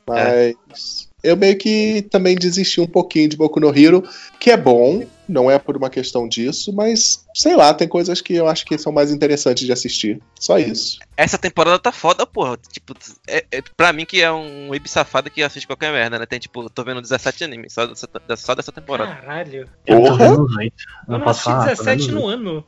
mas. 0.07 1.09
eu 1.23 1.35
meio 1.35 1.57
que 1.57 2.03
também 2.03 2.35
desisti 2.35 2.79
um 2.79 2.87
pouquinho 2.87 3.29
de 3.29 3.37
Boku 3.37 3.59
no 3.59 3.75
Hero, 3.75 4.03
que 4.39 4.51
é 4.51 4.57
bom, 4.57 5.03
não 5.27 5.49
é 5.51 5.57
por 5.59 5.75
uma 5.77 5.89
questão 5.89 6.27
disso, 6.27 6.73
mas 6.73 7.25
sei 7.33 7.55
lá, 7.55 7.73
tem 7.73 7.87
coisas 7.87 8.21
que 8.21 8.33
eu 8.33 8.47
acho 8.47 8.65
que 8.65 8.77
são 8.77 8.91
mais 8.91 9.11
interessantes 9.11 9.65
de 9.65 9.71
assistir. 9.71 10.21
Só 10.39 10.57
isso. 10.57 10.99
Essa 11.15 11.37
temporada 11.37 11.77
tá 11.79 11.91
foda, 11.91 12.25
porra. 12.25 12.57
Tipo, 12.71 12.93
é, 13.27 13.45
é, 13.51 13.61
pra 13.75 13.91
mim 13.93 14.05
que 14.05 14.21
é 14.21 14.31
um 14.31 14.69
web 14.69 14.89
safado 14.89 15.29
que 15.29 15.43
assiste 15.43 15.67
qualquer 15.67 15.91
merda, 15.91 16.17
né? 16.19 16.25
Tem, 16.25 16.39
tipo, 16.39 16.69
tô 16.69 16.83
vendo 16.83 17.01
17 17.01 17.43
animes 17.43 17.73
só 17.73 17.85
dessa, 17.85 18.07
só 18.37 18.55
dessa 18.55 18.71
temporada. 18.71 19.15
Caralho. 19.15 19.67
Eu 19.85 20.01
tô 20.01 20.07
Porra! 20.09 20.25
Eu 20.25 20.37
Não 21.07 21.17
não 21.17 21.21
posso 21.21 21.49
assisti 21.49 21.51
falar. 21.51 21.75
tô 21.75 21.83
17 21.83 22.05
vendo 22.07 22.15
os 22.17 22.21
no 22.21 22.27
ano. 22.27 22.65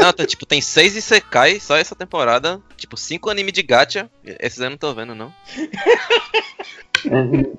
Não, 0.00 0.12
tá, 0.14 0.24
tipo, 0.26 0.46
tem 0.46 0.62
6 0.62 0.96
Isekai 0.96 1.60
só 1.60 1.76
essa 1.76 1.94
temporada. 1.94 2.58
Tipo, 2.76 2.96
5 2.96 3.28
anime 3.28 3.52
de 3.52 3.62
gacha. 3.62 4.08
Esses 4.24 4.58
eu 4.58 4.70
não 4.70 4.78
tô 4.78 4.94
vendo, 4.94 5.14
não. 5.14 5.30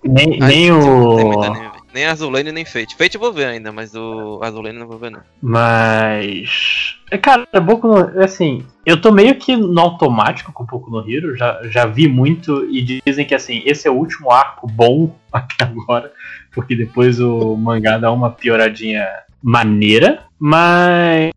Nem, 0.04 0.38
Ai, 0.42 0.48
nem 0.50 0.66
tipo, 0.66 0.78
o. 0.80 1.71
nem 1.94 2.06
Azulane 2.06 2.52
nem 2.52 2.66
Fate. 2.66 2.96
Fate 2.96 3.16
eu 3.16 3.22
vou 3.22 3.34
ver 3.34 3.46
ainda, 3.46 3.72
mas 3.72 3.94
o 3.96 4.40
Azulane 4.42 4.78
não 4.78 4.88
vou 4.88 4.98
ver, 4.98 5.12
não. 5.12 5.22
Mas. 5.42 6.98
é, 7.10 7.18
Cara, 7.18 7.46
Boku 7.62 7.88
no. 7.88 8.24
Assim, 8.24 8.66
eu 8.86 9.00
tô 9.00 9.12
meio 9.12 9.36
que 9.36 9.56
no 9.56 9.80
automático 9.80 10.52
com 10.52 10.66
Boku 10.66 10.90
no 10.90 11.10
Hero. 11.10 11.36
Já, 11.36 11.62
já 11.66 11.86
vi 11.86 12.08
muito 12.08 12.66
e 12.70 13.02
dizem 13.06 13.26
que, 13.26 13.36
assim, 13.36 13.62
esse 13.66 13.88
é 13.88 13.92
o 13.92 13.96
último 13.96 14.32
arco 14.32 14.68
bom 14.68 15.16
até 15.32 15.64
agora. 15.64 16.12
Porque 16.54 16.76
depois 16.76 17.20
o 17.20 17.56
mangá 17.56 17.98
dá 17.98 18.12
uma 18.12 18.32
pioradinha 18.32 19.08
maneira. 19.42 20.24
Mas. 20.40 21.32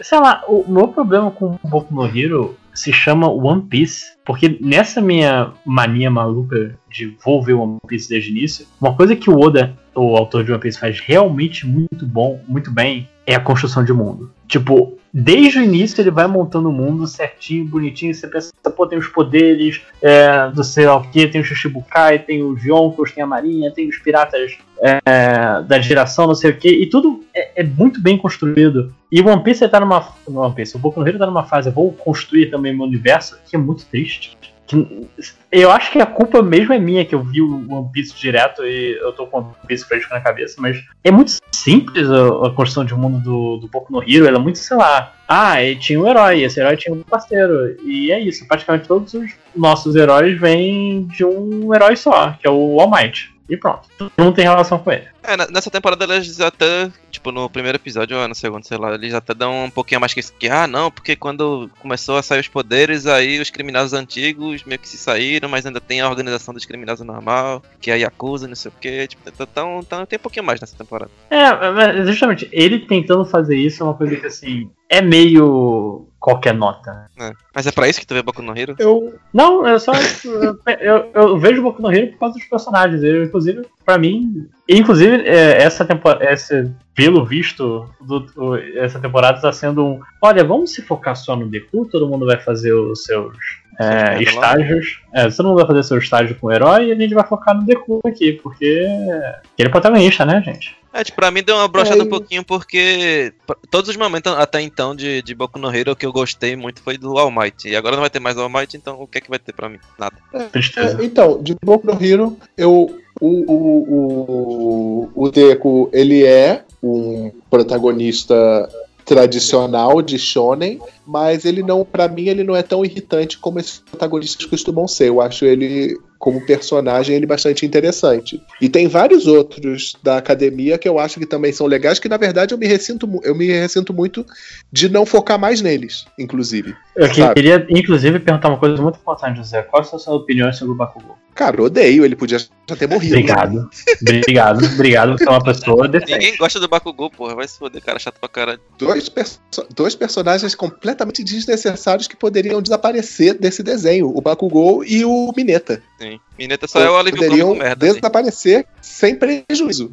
Sei 0.00 0.18
lá, 0.18 0.42
o 0.48 0.64
meu 0.66 0.88
problema 0.88 1.30
com 1.30 1.58
Boku 1.64 1.94
no 1.94 2.06
Hero 2.06 2.56
se 2.74 2.92
chama 2.92 3.28
One 3.28 3.62
Piece. 3.62 4.14
Porque 4.24 4.58
nessa 4.60 5.00
minha 5.00 5.52
mania 5.64 6.10
maluca 6.10 6.76
de 6.90 7.16
vou 7.24 7.42
ver 7.42 7.54
One 7.54 7.78
Piece 7.86 8.08
desde 8.08 8.30
o 8.30 8.32
início, 8.32 8.66
uma 8.80 8.94
coisa 8.94 9.14
que 9.14 9.30
o 9.30 9.38
Oda, 9.38 9.78
o 9.94 10.16
autor 10.16 10.44
de 10.44 10.52
One 10.52 10.60
Piece, 10.60 10.78
faz 10.78 10.98
realmente 11.00 11.66
muito 11.66 12.06
bom, 12.06 12.40
muito 12.48 12.70
bem, 12.70 13.08
é 13.26 13.34
a 13.34 13.40
construção 13.40 13.84
de 13.84 13.92
mundo. 13.92 14.33
Tipo, 14.46 14.98
desde 15.12 15.58
o 15.58 15.62
início 15.62 16.00
ele 16.00 16.10
vai 16.10 16.26
montando 16.26 16.68
o 16.68 16.72
mundo 16.72 17.06
certinho, 17.06 17.64
bonitinho. 17.64 18.14
Você 18.14 18.26
pensa, 18.26 18.52
pô, 18.76 18.86
tem 18.86 18.98
os 18.98 19.08
poderes 19.08 19.82
é, 20.02 20.48
do 20.48 20.62
sei 20.64 20.86
lá 20.86 20.96
o 20.96 21.08
que, 21.10 21.26
tem 21.26 21.40
o 21.40 21.44
Shichibukai, 21.44 22.18
tem 22.18 22.42
os 22.42 22.64
Yonkos, 22.64 23.12
tem 23.12 23.22
a 23.22 23.26
Marinha, 23.26 23.70
tem 23.70 23.88
os 23.88 23.98
piratas 23.98 24.58
é, 24.80 25.62
da 25.62 25.80
geração, 25.80 26.26
não 26.26 26.34
sei 26.34 26.50
o 26.50 26.56
que, 26.56 26.68
e 26.68 26.86
tudo 26.86 27.24
é, 27.34 27.62
é 27.62 27.64
muito 27.64 28.00
bem 28.00 28.18
construído. 28.18 28.92
E 29.10 29.20
o 29.20 29.28
One 29.28 29.42
Piece 29.42 29.68
tá 29.68 29.78
numa. 29.80 30.08
One 30.26 30.54
Piece, 30.54 30.76
o 30.76 30.78
Boku 30.78 31.00
no 31.00 31.06
Hero 31.06 31.18
tá 31.18 31.26
numa 31.26 31.44
fase, 31.44 31.68
eu 31.68 31.72
vou 31.72 31.92
construir 31.92 32.50
também 32.50 32.74
meu 32.74 32.84
universo, 32.84 33.38
que 33.48 33.54
é 33.54 33.58
muito 33.58 33.86
triste. 33.86 34.36
Que- 34.66 35.06
eu 35.52 35.70
acho 35.70 35.92
que 35.92 35.98
a 36.00 36.06
culpa 36.06 36.42
mesmo 36.42 36.72
é 36.72 36.78
minha 36.78 37.04
que 37.04 37.14
eu 37.14 37.22
vi 37.22 37.40
o 37.42 37.70
One 37.70 37.88
Piece 37.92 38.14
direto 38.16 38.64
e 38.64 38.98
eu 39.00 39.12
tô 39.12 39.26
com 39.26 39.38
o 39.38 39.40
One 39.42 39.52
Piece 39.68 39.84
fresco 39.84 40.12
na 40.12 40.20
cabeça, 40.20 40.56
mas 40.58 40.82
é 41.04 41.10
muito 41.10 41.32
simples 41.52 42.08
a, 42.10 42.46
a 42.46 42.50
construção 42.50 42.84
de 42.84 42.94
mundo 42.94 43.18
do, 43.22 43.56
do 43.58 43.68
Boku 43.68 43.92
no 43.92 44.02
Hero, 44.02 44.26
ela 44.26 44.38
é 44.38 44.40
muito, 44.40 44.58
sei 44.58 44.76
lá. 44.76 45.12
Ah, 45.28 45.62
e 45.62 45.76
tinha 45.76 46.00
um 46.00 46.08
herói, 46.08 46.42
esse 46.42 46.58
herói 46.60 46.76
tinha 46.76 46.94
um 46.94 47.02
parceiro. 47.02 47.76
E 47.84 48.10
é 48.10 48.18
isso, 48.18 48.46
praticamente 48.48 48.88
todos 48.88 49.12
os 49.14 49.30
nossos 49.54 49.94
heróis 49.96 50.38
vêm 50.40 51.06
de 51.06 51.24
um 51.24 51.72
herói 51.74 51.96
só, 51.96 52.32
que 52.40 52.46
é 52.46 52.50
o 52.50 52.80
All 52.80 52.90
Might. 52.90 53.33
E 53.48 53.56
pronto. 53.56 53.88
Todo 53.98 54.12
mundo 54.18 54.34
tem 54.34 54.44
relação 54.44 54.78
com 54.78 54.90
ele. 54.90 55.06
É, 55.22 55.36
nessa 55.50 55.70
temporada 55.70 56.04
eles 56.04 56.40
até, 56.40 56.90
tipo, 57.10 57.30
no 57.30 57.48
primeiro 57.48 57.76
episódio 57.76 58.18
ou 58.18 58.28
no 58.28 58.34
segundo, 58.34 58.66
sei 58.66 58.76
lá, 58.76 58.94
eles 58.94 59.14
até 59.14 59.34
dão 59.34 59.64
um 59.64 59.70
pouquinho 59.70 60.00
mais 60.00 60.12
que 60.14 60.20
isso. 60.20 60.32
Que, 60.38 60.48
ah, 60.48 60.66
não, 60.66 60.90
porque 60.90 61.16
quando 61.16 61.70
começou 61.80 62.16
a 62.16 62.22
sair 62.22 62.40
os 62.40 62.48
poderes, 62.48 63.06
aí 63.06 63.40
os 63.40 63.50
criminosos 63.50 63.92
antigos 63.92 64.64
meio 64.64 64.78
que 64.78 64.88
se 64.88 64.96
saíram, 64.96 65.48
mas 65.48 65.66
ainda 65.66 65.80
tem 65.80 66.00
a 66.00 66.08
organização 66.08 66.54
dos 66.54 66.64
criminosos 66.64 67.06
normal, 67.06 67.62
que 67.80 67.90
é 67.90 67.94
a 67.94 67.96
Yakuza, 67.96 68.48
não 68.48 68.54
sei 68.54 68.70
o 68.70 68.80
que. 68.80 69.08
Tipo, 69.08 69.22
então, 69.28 69.80
então 69.80 70.06
tem 70.06 70.18
um 70.18 70.22
pouquinho 70.22 70.44
mais 70.44 70.60
nessa 70.60 70.76
temporada. 70.76 71.10
É, 71.30 71.70
mas 71.70 72.06
justamente, 72.06 72.48
ele 72.52 72.80
tentando 72.80 73.24
fazer 73.24 73.56
isso 73.56 73.82
é 73.82 73.86
uma 73.86 73.94
coisa 73.94 74.16
que, 74.16 74.26
assim, 74.26 74.70
é 74.88 75.00
meio 75.02 76.06
qualquer 76.18 76.54
nota. 76.54 77.06
É. 77.20 77.32
Mas 77.54 77.66
é 77.66 77.72
pra 77.72 77.86
isso 77.88 78.00
que 78.00 78.06
tu 78.06 78.14
vê 78.14 78.22
Boku 78.22 78.40
no 78.40 78.56
Hero? 78.56 78.74
Eu, 78.78 79.14
Não, 79.32 79.66
é 79.66 79.78
só. 79.78 79.92
eu, 80.24 80.58
eu, 80.80 81.10
eu 81.14 81.38
vejo 81.38 81.62
Boku 81.62 81.82
no 81.82 81.92
Hero 81.92 82.12
por 82.12 82.18
causa 82.20 82.38
dos 82.38 82.46
personagens. 82.48 83.02
Eu, 83.02 83.24
inclusive, 83.24 83.62
pra 83.84 83.98
mim. 83.98 84.48
Inclusive, 84.68 85.16
é, 85.28 85.62
essa 85.62 85.84
temporada. 85.84 86.24
Esse, 86.32 86.70
pelo 86.94 87.24
visto, 87.26 87.86
do, 88.00 88.26
o- 88.36 88.56
essa 88.56 88.98
temporada 88.98 89.40
tá 89.40 89.52
sendo 89.52 89.84
um. 89.84 90.00
Olha, 90.22 90.42
vamos 90.44 90.72
se 90.72 90.80
focar 90.80 91.14
só 91.14 91.36
no 91.36 91.46
Deku, 91.48 91.86
todo 91.90 92.08
mundo 92.08 92.24
vai 92.26 92.40
fazer 92.40 92.72
os 92.72 93.04
seus. 93.04 93.36
É, 93.78 94.22
estágios. 94.22 95.00
É, 95.12 95.28
todo 95.30 95.48
mundo 95.48 95.56
vai 95.56 95.66
fazer 95.66 95.82
seu 95.82 95.98
estágio 95.98 96.36
com 96.36 96.48
o 96.48 96.52
herói 96.52 96.88
e 96.88 96.92
a 96.92 96.94
gente 96.94 97.14
vai 97.14 97.26
focar 97.26 97.56
no 97.56 97.64
Deku 97.64 98.00
aqui, 98.04 98.32
porque 98.32 98.64
ele 98.64 99.68
é 99.68 99.68
protagonista, 99.68 100.24
né, 100.24 100.42
gente? 100.44 100.76
É, 100.92 101.02
tipo, 101.02 101.16
pra 101.16 101.30
mim 101.30 101.42
deu 101.42 101.56
uma 101.56 101.66
brochada 101.66 102.02
É, 102.02 102.04
um 102.04 102.08
pouquinho 102.08 102.44
porque 102.44 103.32
todos 103.68 103.90
os 103.90 103.96
momentos 103.96 104.32
até 104.34 104.60
então 104.60 104.94
de, 104.94 105.22
de 105.22 105.34
Boku 105.34 105.58
no 105.58 105.74
Hero 105.74 105.96
que 105.96 106.06
eu 106.06 106.12
gostei 106.12 106.54
muito 106.54 106.80
foi 106.80 106.96
do 106.96 107.18
All 107.18 107.32
Might. 107.32 107.68
E 107.68 107.74
agora 107.74 107.96
não 107.96 108.00
vai 108.00 108.10
ter 108.10 108.20
mais 108.20 108.38
All 108.38 108.48
Might, 108.48 108.76
então 108.76 109.00
o 109.00 109.06
que 109.08 109.18
é 109.18 109.20
que 109.20 109.28
vai 109.28 109.40
ter 109.40 109.52
pra 109.52 109.68
mim? 109.68 109.78
Nada. 109.98 110.14
Tristeza. 110.52 111.02
É, 111.02 111.04
então, 111.04 111.42
de 111.42 111.56
Boku 111.64 111.84
no 111.88 112.00
Hero, 112.00 112.36
eu, 112.56 112.96
o, 113.20 113.52
o, 113.52 115.08
o, 115.16 115.26
o 115.26 115.30
Deku, 115.32 115.90
ele 115.92 116.24
é 116.24 116.62
um 116.80 117.32
protagonista 117.50 118.68
tradicional 119.04 120.00
de 120.00 120.18
shonen, 120.18 120.80
mas 121.06 121.44
ele 121.44 121.62
não, 121.62 121.84
pra 121.84 122.08
mim, 122.08 122.28
ele 122.28 122.42
não 122.42 122.56
é 122.56 122.62
tão 122.62 122.84
irritante 122.84 123.38
como 123.38 123.58
esses 123.58 123.78
protagonistas 123.78 124.46
costumam 124.46 124.88
ser. 124.88 125.08
Eu 125.08 125.20
acho 125.20 125.44
ele 125.44 125.98
como 126.18 126.40
personagem 126.46 127.14
ele 127.14 127.26
bastante 127.26 127.66
interessante. 127.66 128.40
E 128.58 128.66
tem 128.66 128.88
vários 128.88 129.26
outros 129.26 129.94
da 130.02 130.16
academia 130.16 130.78
que 130.78 130.88
eu 130.88 130.98
acho 130.98 131.20
que 131.20 131.26
também 131.26 131.52
são 131.52 131.66
legais, 131.66 131.98
que 131.98 132.08
na 132.08 132.16
verdade 132.16 132.54
eu 132.54 132.58
me 132.58 132.66
ressinto, 132.66 133.06
eu 133.22 133.34
me 133.34 133.46
ressinto 133.46 133.92
muito 133.92 134.24
de 134.72 134.88
não 134.88 135.04
focar 135.04 135.38
mais 135.38 135.60
neles, 135.60 136.06
inclusive. 136.18 136.74
Eu 136.96 137.12
Sabe? 137.12 137.34
queria, 137.34 137.66
inclusive, 137.68 138.18
perguntar 138.20 138.48
uma 138.48 138.58
coisa 138.58 138.80
muito 138.80 138.96
importante, 138.96 139.36
José. 139.36 139.62
Quais 139.62 139.88
são 139.88 139.98
as 139.98 140.02
suas 140.02 140.16
opiniões 140.16 140.56
sobre 140.56 140.72
o 140.72 140.76
Bakugou? 140.76 141.14
Cara, 141.34 141.56
eu 141.60 141.64
odeio, 141.64 142.04
ele 142.04 142.14
podia 142.14 142.38
já 142.38 142.76
ter 142.76 142.88
morrido. 142.88 143.14
Obrigado. 143.16 143.68
Obrigado, 144.00 144.64
obrigado 144.64 145.10
por 145.12 145.18
ser 145.18 145.28
uma 145.28 145.42
pessoa 145.42 145.88
decente. 145.88 146.12
Ninguém 146.12 146.36
gosta 146.36 146.60
do 146.60 146.68
Bakugou, 146.68 147.10
porra. 147.10 147.34
Vai 147.34 147.48
se 147.48 147.58
foder, 147.58 147.82
cara 147.82 147.98
chato 147.98 148.20
pra 148.20 148.28
caralho. 148.28 148.60
dois, 148.78 149.08
perso- 149.08 149.40
dois 149.74 149.94
personagens 149.96 150.54
completamente 150.54 151.24
desnecessários 151.24 152.06
que 152.06 152.16
poderiam 152.16 152.62
desaparecer 152.62 153.34
desse 153.38 153.62
desenho, 153.62 154.12
o 154.16 154.20
Bakugou 154.20 154.84
e 154.84 155.04
o 155.04 155.32
Mineta. 155.36 155.82
Sim. 156.00 156.20
Mineta 156.38 156.68
só 156.68 156.78
é 156.80 156.88
o 156.88 156.96
alívio 156.96 157.18
poderiam 157.20 157.54
merda. 157.56 157.86
desaparecer 157.92 158.66
sem 158.80 159.16
prejuízo. 159.16 159.92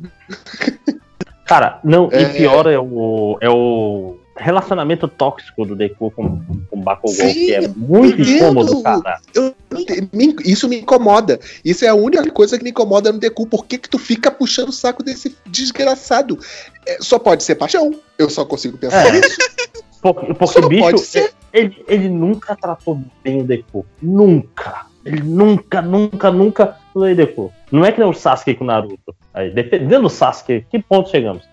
Cara, 1.45 1.79
não, 1.83 2.07
É. 2.11 2.21
e 2.21 2.25
pior 2.37 2.65
é 2.67 2.77
o, 2.79 3.37
é 3.41 3.49
o 3.49 4.17
relacionamento 4.41 5.07
tóxico 5.07 5.65
do 5.65 5.75
Deku 5.75 6.11
com, 6.11 6.39
com 6.69 6.79
o 6.79 6.81
Bakugou, 6.81 7.15
Sim, 7.15 7.33
que 7.33 7.53
é 7.53 7.67
muito 7.67 8.21
incômodo, 8.21 8.81
cara. 8.81 9.19
Eu 9.33 9.53
isso 10.43 10.67
me 10.67 10.79
incomoda. 10.79 11.39
Isso 11.63 11.85
é 11.85 11.87
a 11.87 11.95
única 11.95 12.29
coisa 12.31 12.57
que 12.57 12.63
me 12.63 12.71
incomoda 12.71 13.11
no 13.11 13.19
Deku. 13.19 13.47
Por 13.47 13.65
que, 13.65 13.77
que 13.77 13.89
tu 13.89 13.97
fica 13.97 14.29
puxando 14.29 14.69
o 14.69 14.73
saco 14.73 15.03
desse 15.03 15.35
desgraçado? 15.45 16.37
É, 16.85 16.97
só 17.01 17.17
pode 17.17 17.43
ser 17.43 17.55
paixão. 17.55 17.91
Eu 18.17 18.29
só 18.29 18.43
consigo 18.45 18.77
pensar 18.77 19.07
É. 19.07 19.11
nisso. 19.11 19.37
Porque, 20.01 20.33
porque 20.33 20.59
não 20.59 20.67
bicho, 20.67 20.81
pode 20.81 20.99
ser. 21.01 21.31
ele, 21.53 21.83
ele 21.87 22.09
nunca 22.09 22.55
tratou 22.55 22.99
bem 23.23 23.41
o 23.41 23.43
Deku. 23.43 23.85
Nunca. 24.01 24.87
Ele 25.05 25.21
nunca, 25.21 25.81
nunca, 25.81 26.31
nunca 26.31 26.77
aí, 26.95 27.15
Deku. 27.15 27.51
Não 27.71 27.85
é 27.85 27.91
que 27.91 27.99
nem 27.99 28.09
o 28.09 28.13
Sasuke 28.13 28.55
com 28.55 28.63
o 28.63 28.67
Naruto. 28.67 29.15
Aí, 29.33 29.49
dependendo 29.51 30.03
do 30.03 30.09
Sasuke, 30.09 30.65
que 30.69 30.79
ponto 30.79 31.09
chegamos? 31.09 31.43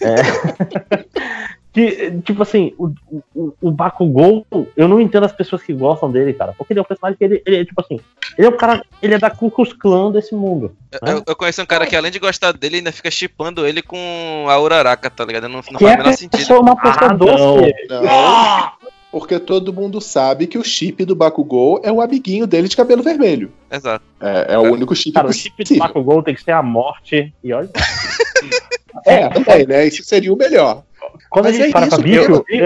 É. 0.00 0.14
que, 1.76 2.10
tipo 2.24 2.42
assim, 2.42 2.72
o, 2.78 2.90
o, 3.34 3.52
o 3.60 3.70
Bakugou, 3.70 4.46
eu 4.74 4.88
não 4.88 4.98
entendo 4.98 5.24
as 5.24 5.32
pessoas 5.32 5.62
que 5.62 5.74
gostam 5.74 6.10
dele, 6.10 6.32
cara. 6.32 6.54
Porque 6.56 6.72
ele 6.72 6.80
é 6.80 6.82
um 6.82 6.86
personagem 6.86 7.18
que 7.18 7.22
ele, 7.24 7.42
ele 7.44 7.56
é, 7.58 7.64
tipo 7.66 7.78
assim, 7.78 8.00
ele 8.38 8.46
é 8.46 8.50
um 8.50 8.56
cara, 8.56 8.82
ele 9.02 9.12
é 9.12 9.18
da 9.18 9.28
Ku 9.28 9.50
Klux 9.50 9.74
Klan 9.74 10.10
desse 10.10 10.34
mundo. 10.34 10.74
Eu, 11.06 11.22
eu 11.26 11.36
conheço 11.36 11.60
um 11.60 11.66
cara 11.66 11.86
que 11.86 11.94
além 11.94 12.10
de 12.10 12.18
gostar 12.18 12.52
dele, 12.52 12.78
ainda 12.78 12.92
fica 12.92 13.10
chipando 13.10 13.66
ele 13.66 13.82
com 13.82 14.46
a 14.48 14.58
Uraraka, 14.58 15.10
tá 15.10 15.22
ligado? 15.22 15.50
Não, 15.50 15.56
não 15.56 15.62
Que 15.78 15.84
faz 15.84 15.92
é 15.92 15.94
o 15.94 15.98
menor 15.98 16.12
sentido. 16.16 16.60
uma 16.60 16.76
pessoa 16.76 17.10
Ah, 17.10 17.12
doce. 17.12 17.74
Não. 17.90 18.72
Porque 19.12 19.38
todo 19.38 19.70
mundo 19.70 20.00
sabe 20.00 20.46
que 20.46 20.56
o 20.56 20.64
chip 20.64 21.04
do 21.04 21.14
Bakugou 21.14 21.78
é 21.84 21.92
o 21.92 22.00
amiguinho 22.00 22.46
dele 22.46 22.68
de 22.68 22.76
cabelo 22.76 23.02
vermelho. 23.02 23.52
Exato. 23.70 24.04
É, 24.18 24.54
é 24.54 24.58
o 24.58 24.62
único 24.72 24.96
chip 24.96 25.12
Cara, 25.12 25.28
o 25.28 25.32
chip 25.32 25.54
do 25.56 25.58
possível. 25.58 25.82
Bakugou 25.86 26.22
tem 26.22 26.34
que 26.34 26.42
ser 26.42 26.52
a 26.52 26.62
morte. 26.62 27.34
E 27.44 27.52
olha, 27.52 27.68
É, 29.04 29.28
também, 29.28 29.66
né? 29.66 29.86
Isso 29.86 30.02
seria 30.04 30.32
o 30.32 30.36
melhor. 30.36 30.82
Quando 31.30 31.44
Mas 31.46 31.54
a 31.54 31.58
gente 31.58 31.68
é 31.68 31.72
para 31.72 31.86
isso, 31.86 31.96
pra 31.96 32.04
bicho, 32.04 32.44
bicho, 32.46 32.64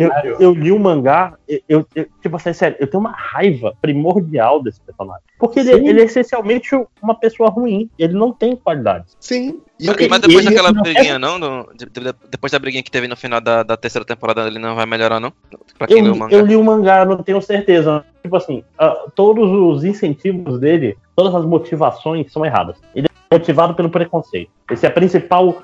eu, 0.00 0.10
eu, 0.24 0.40
eu 0.40 0.52
li 0.54 0.72
o 0.72 0.78
mangá, 0.78 1.34
eu, 1.48 1.60
eu- 1.68 1.86
eu- 1.94 2.06
tipo 2.20 2.36
assim, 2.36 2.52
sério, 2.52 2.76
eu 2.80 2.86
tenho 2.86 3.00
uma 3.00 3.12
raiva 3.12 3.74
primordial 3.80 4.62
desse 4.62 4.80
personagem. 4.80 5.22
Porque 5.38 5.60
ele, 5.60 5.72
Sim. 5.76 5.88
ele 5.88 6.00
é 6.00 6.04
essencialmente 6.04 6.70
uma 7.02 7.14
pessoa 7.14 7.48
ruim, 7.48 7.88
ele 7.98 8.14
não 8.14 8.32
tem 8.32 8.56
qualidades. 8.56 9.16
Sim. 9.20 9.60
E 9.78 9.86
Mas, 10.08 10.20
depois 10.20 10.44
daquela 10.44 10.72
não- 10.72 10.82
briguinha, 10.82 11.18
não? 11.18 11.38
do- 11.38 11.70
de- 11.76 11.86
de- 11.86 12.14
depois 12.28 12.50
da 12.50 12.58
briguinha 12.58 12.82
que 12.82 12.90
teve 12.90 13.06
no 13.06 13.16
final 13.16 13.40
da, 13.40 13.62
da 13.62 13.76
terceira 13.76 14.04
temporada, 14.04 14.46
ele 14.48 14.58
não 14.58 14.74
vai 14.74 14.84
melhorar, 14.86 15.20
não? 15.20 15.32
Pra 15.78 15.86
quem 15.86 15.98
Eu, 15.98 16.02
leu 16.04 16.10
o 16.10 16.14
li- 16.14 16.20
mangá. 16.20 16.36
eu 16.36 16.46
li 16.46 16.56
o 16.56 16.64
mangá, 16.64 17.04
não 17.04 17.18
tenho 17.22 17.40
certeza. 17.40 18.04
Tipo 18.28 18.36
assim, 18.36 18.62
ah, 18.78 19.06
todos 19.14 19.50
os 19.50 19.84
incentivos 19.84 20.60
dele, 20.60 20.96
todas 21.16 21.34
as 21.34 21.44
motivações 21.44 22.30
são 22.30 22.44
erradas. 22.44 22.76
Ele 22.94 23.06
é 23.06 23.34
motivado 23.34 23.74
pelo 23.74 23.90
preconceito. 23.90 24.50
Essa 24.70 24.86
é 24.86 24.90
a 24.90 24.92
principal 24.92 25.62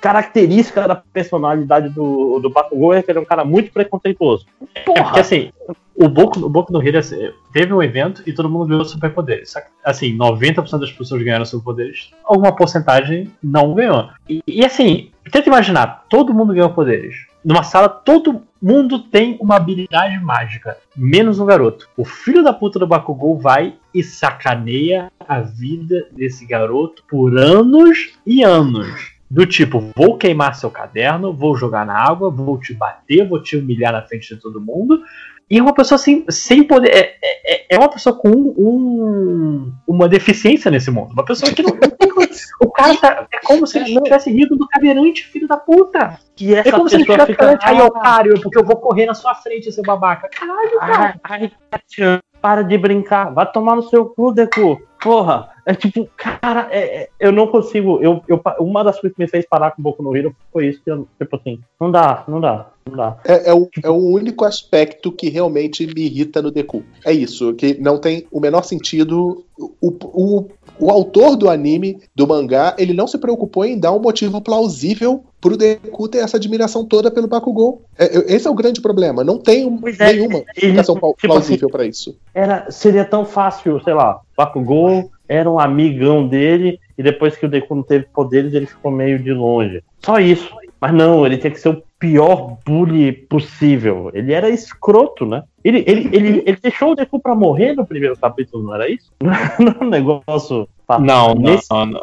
característica 0.00 0.88
da 0.88 0.96
personalidade 0.96 1.90
do, 1.90 2.38
do 2.38 2.48
Bakugou, 2.48 2.94
é 2.94 3.02
que 3.02 3.10
ele 3.10 3.18
é 3.18 3.22
um 3.22 3.26
cara 3.26 3.44
muito 3.44 3.70
preconceituoso. 3.70 4.46
É 4.74 4.80
porque 4.80 5.20
assim, 5.20 5.52
o 5.94 6.08
Boku, 6.08 6.40
o 6.40 6.48
Boku 6.48 6.72
no 6.72 6.82
Hero 6.82 6.98
assim, 6.98 7.30
teve 7.52 7.72
um 7.72 7.82
evento 7.82 8.22
e 8.26 8.32
todo 8.32 8.48
mundo 8.48 8.66
ganhou 8.66 8.84
superpoderes. 8.84 9.50
Só 9.50 9.60
que, 9.60 9.66
Assim, 9.84 10.16
90% 10.16 10.80
das 10.80 10.92
pessoas 10.92 11.22
ganharam 11.22 11.44
superpoderes, 11.44 12.10
alguma 12.24 12.54
porcentagem 12.54 13.30
não 13.42 13.74
ganhou. 13.74 14.08
E, 14.28 14.42
e 14.46 14.64
assim, 14.64 15.10
tenta 15.30 15.48
imaginar, 15.48 16.04
todo 16.08 16.34
mundo 16.34 16.54
ganhou 16.54 16.70
poderes. 16.70 17.14
Numa 17.44 17.62
sala, 17.62 17.88
todo 17.88 18.42
mundo 18.66 18.98
tem 18.98 19.36
uma 19.40 19.54
habilidade 19.54 20.18
mágica, 20.18 20.76
menos 20.96 21.38
um 21.38 21.46
garoto. 21.46 21.88
O 21.96 22.04
filho 22.04 22.42
da 22.42 22.52
puta 22.52 22.80
do 22.80 22.86
Bakugou 22.86 23.38
vai 23.38 23.76
e 23.94 24.02
sacaneia 24.02 25.08
a 25.20 25.40
vida 25.40 26.08
desse 26.10 26.44
garoto 26.44 27.04
por 27.08 27.38
anos 27.38 28.18
e 28.26 28.42
anos. 28.42 29.14
Do 29.30 29.46
tipo, 29.46 29.92
vou 29.94 30.18
queimar 30.18 30.56
seu 30.56 30.68
caderno, 30.68 31.32
vou 31.32 31.56
jogar 31.56 31.86
na 31.86 31.96
água, 31.96 32.28
vou 32.28 32.58
te 32.58 32.74
bater, 32.74 33.28
vou 33.28 33.40
te 33.40 33.56
humilhar 33.56 33.92
na 33.92 34.02
frente 34.02 34.34
de 34.34 34.40
todo 34.40 34.60
mundo. 34.60 35.00
E 35.48 35.58
é 35.58 35.62
uma 35.62 35.74
pessoa 35.74 35.96
assim, 35.96 36.24
sem 36.28 36.64
poder. 36.64 36.88
É, 36.88 37.16
é, 37.22 37.66
é 37.70 37.78
uma 37.78 37.88
pessoa 37.88 38.16
com 38.16 38.30
um, 38.30 39.72
uma 39.86 40.08
deficiência 40.08 40.70
nesse 40.70 40.90
mundo. 40.90 41.12
Uma 41.12 41.24
pessoa 41.24 41.52
que 41.52 41.62
não, 41.62 41.70
O 42.60 42.70
cara 42.70 42.96
tá. 42.96 43.26
É 43.32 43.38
como 43.44 43.66
se 43.66 43.78
ele 43.78 44.00
tivesse 44.00 44.30
rido 44.30 44.56
do 44.56 44.66
cadeirante, 44.66 45.24
filho 45.24 45.46
da 45.46 45.56
puta. 45.56 46.18
Que 46.34 46.54
essa 46.54 46.68
é 46.68 46.72
como 46.72 46.88
se 46.88 46.96
ele 46.96 47.04
tivesse 47.04 47.26
fica. 47.26 47.38
cadeirante. 47.38 47.66
Aí, 47.66 47.80
otário, 47.80 48.40
porque 48.40 48.58
eu 48.58 48.64
vou 48.64 48.76
correr 48.76 49.06
na 49.06 49.14
sua 49.14 49.34
frente, 49.34 49.70
seu 49.70 49.82
babaca. 49.82 50.28
Caralho, 50.28 50.78
cara. 50.78 51.20
Ai, 51.22 51.52
ai, 51.72 52.20
para 52.40 52.62
de 52.62 52.76
brincar. 52.78 53.32
Vai 53.32 53.50
tomar 53.50 53.76
no 53.76 53.82
seu 53.82 54.06
cu, 54.06 54.32
Deku. 54.32 54.80
Porra. 55.02 55.50
É 55.64 55.74
tipo, 55.74 56.08
cara, 56.16 56.68
é- 56.70 57.02
é- 57.02 57.08
eu 57.18 57.32
não 57.32 57.48
consigo. 57.48 57.98
Eu, 58.00 58.22
eu, 58.28 58.40
uma 58.60 58.84
das 58.84 59.00
coisas 59.00 59.16
que 59.16 59.22
me 59.22 59.28
fez 59.28 59.44
parar 59.44 59.72
com 59.72 59.80
o 59.80 59.82
Boku 59.82 60.00
no 60.00 60.16
Hero 60.16 60.34
foi 60.52 60.68
isso. 60.68 60.80
Que 60.84 60.92
eu, 60.92 61.08
tipo 61.18 61.34
assim, 61.34 61.58
não 61.80 61.90
dá, 61.90 62.22
não 62.28 62.40
dá, 62.40 62.68
não 62.88 62.96
dá. 62.96 63.16
É, 63.24 63.50
é 63.50 63.54
o, 63.54 63.68
é 63.82 63.90
o 63.90 63.96
único 63.96 64.44
aspecto 64.44 65.10
que 65.10 65.28
realmente 65.28 65.84
me 65.84 66.02
irrita 66.02 66.40
no 66.40 66.52
Deku. 66.52 66.84
É 67.04 67.12
isso, 67.12 67.52
que 67.54 67.74
não 67.80 67.98
tem 67.98 68.26
o 68.30 68.38
menor 68.38 68.62
sentido. 68.62 69.44
O, 69.58 69.74
o, 69.90 70.48
o 70.78 70.90
autor 70.90 71.34
do 71.34 71.50
anime, 71.50 71.98
do 72.14 72.28
mangá, 72.28 72.76
ele 72.78 72.92
não 72.92 73.08
se 73.08 73.18
preocupou 73.18 73.64
em 73.64 73.78
dar 73.78 73.92
um 73.92 74.00
motivo 74.00 74.40
plausível 74.40 75.24
pro 75.46 75.56
Deku 75.56 76.08
ter 76.08 76.18
essa 76.18 76.36
admiração 76.36 76.84
toda 76.84 77.10
pelo 77.10 77.28
Bakugou. 77.28 77.82
É, 77.98 78.04
é- 78.04 78.34
esse 78.36 78.46
é 78.46 78.50
o 78.50 78.54
grande 78.54 78.80
problema. 78.80 79.22
Não 79.22 79.38
tem 79.38 79.66
um- 79.66 79.80
é, 80.00 80.12
nenhuma 80.12 80.42
explicação 80.56 80.94
tipo 80.96 81.14
plausível 81.28 81.68
pra 81.70 81.84
isso. 81.86 82.16
Era, 82.34 82.70
seria 82.70 83.04
tão 83.04 83.24
fácil, 83.24 83.80
sei 83.82 83.94
lá, 83.94 84.20
Bakugou 84.36 85.10
era 85.28 85.50
um 85.50 85.58
amigão 85.58 86.26
dele 86.26 86.78
e 86.96 87.02
depois 87.02 87.36
que 87.36 87.46
o 87.46 87.48
Deku 87.48 87.74
não 87.74 87.82
teve 87.82 88.06
poderes, 88.12 88.54
ele 88.54 88.66
ficou 88.66 88.90
meio 88.90 89.18
de 89.18 89.32
longe. 89.32 89.82
Só 90.04 90.18
isso. 90.18 90.50
Mas 90.80 90.92
não, 90.92 91.24
ele 91.24 91.38
tinha 91.38 91.50
que 91.50 91.58
ser 91.60 91.70
o 91.70 91.82
pior 91.98 92.58
bully 92.64 93.10
possível. 93.10 94.10
Ele 94.12 94.32
era 94.32 94.50
escroto, 94.50 95.24
né? 95.24 95.42
Ele, 95.64 95.82
ele, 95.86 96.08
ele, 96.12 96.42
ele 96.46 96.58
deixou 96.62 96.92
o 96.92 96.94
Deku 96.94 97.18
pra 97.18 97.34
morrer 97.34 97.74
no 97.74 97.86
primeiro 97.86 98.16
capítulo, 98.16 98.62
não 98.62 98.74
era 98.74 98.88
isso? 98.88 99.10
Não 99.20 99.32
é 99.80 99.84
um 99.84 99.88
negócio. 99.88 100.68
Não, 100.88 101.00
não, 101.00 101.34
nesse 101.34 101.66
não, 101.70 101.86
não. 101.86 102.00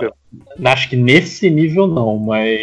Acho 0.66 0.90
que 0.90 0.96
nesse 0.96 1.50
nível 1.50 1.88
não, 1.88 2.18
mas. 2.18 2.60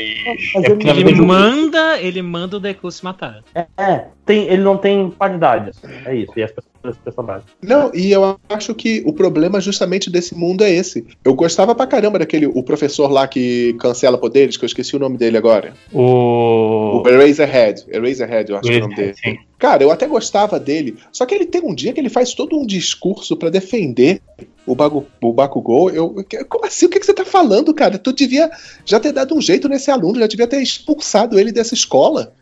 Mas 0.54 0.64
é 0.64 0.68
porque 0.70 0.88
Ele 0.88 1.04
verdade. 1.04 1.26
manda, 1.26 2.00
ele 2.00 2.22
manda 2.22 2.56
o 2.56 2.60
Deku 2.60 2.90
se 2.90 3.04
matar. 3.04 3.42
É, 3.54 4.06
tem, 4.24 4.44
ele 4.44 4.62
não 4.62 4.76
tem 4.76 5.10
qualidades. 5.10 5.80
É 6.04 6.14
isso. 6.14 6.32
E 6.36 6.42
as 6.42 6.50
pessoas 6.50 6.69
esse 6.88 6.98
personagem. 6.98 7.46
Não, 7.62 7.90
e 7.94 8.10
eu 8.10 8.38
acho 8.48 8.74
que 8.74 9.02
o 9.04 9.12
problema 9.12 9.60
justamente 9.60 10.10
desse 10.10 10.34
mundo 10.34 10.64
é 10.64 10.70
esse. 10.70 11.06
Eu 11.24 11.34
gostava 11.34 11.74
pra 11.74 11.86
caramba 11.86 12.18
daquele, 12.18 12.46
o 12.46 12.62
professor 12.62 13.10
lá 13.10 13.28
que 13.28 13.74
cancela 13.74 14.16
poderes, 14.16 14.56
que 14.56 14.64
eu 14.64 14.68
esqueci 14.68 14.96
o 14.96 14.98
nome 14.98 15.18
dele 15.18 15.36
agora. 15.36 15.74
O. 15.92 17.02
O 17.02 17.08
Eraserhead. 17.08 17.84
Eraserhead, 17.88 18.50
eu 18.50 18.56
acho 18.56 18.68
que 18.68 18.74
é 18.74 18.78
o 18.78 18.80
nome 18.80 18.96
dele. 18.96 19.14
Sim. 19.14 19.36
Cara, 19.58 19.82
eu 19.82 19.90
até 19.90 20.06
gostava 20.06 20.58
dele. 20.58 20.96
Só 21.12 21.26
que 21.26 21.34
ele 21.34 21.44
tem 21.44 21.60
um 21.62 21.74
dia 21.74 21.92
que 21.92 22.00
ele 22.00 22.08
faz 22.08 22.32
todo 22.32 22.58
um 22.58 22.64
discurso 22.64 23.36
pra 23.36 23.50
defender 23.50 24.22
o, 24.66 24.74
Bagu, 24.74 25.06
o 25.20 25.32
Bakugou. 25.34 25.90
Eu, 25.90 26.14
como 26.48 26.64
assim? 26.64 26.86
O 26.86 26.88
que, 26.88 26.98
que 26.98 27.04
você 27.04 27.12
tá 27.12 27.26
falando, 27.26 27.74
cara? 27.74 27.98
Tu 27.98 28.12
devia 28.12 28.50
já 28.86 28.98
ter 28.98 29.12
dado 29.12 29.34
um 29.34 29.40
jeito 29.40 29.68
nesse 29.68 29.90
aluno, 29.90 30.18
já 30.18 30.26
devia 30.26 30.46
ter 30.46 30.62
expulsado 30.62 31.38
ele 31.38 31.52
dessa 31.52 31.74
escola. 31.74 32.32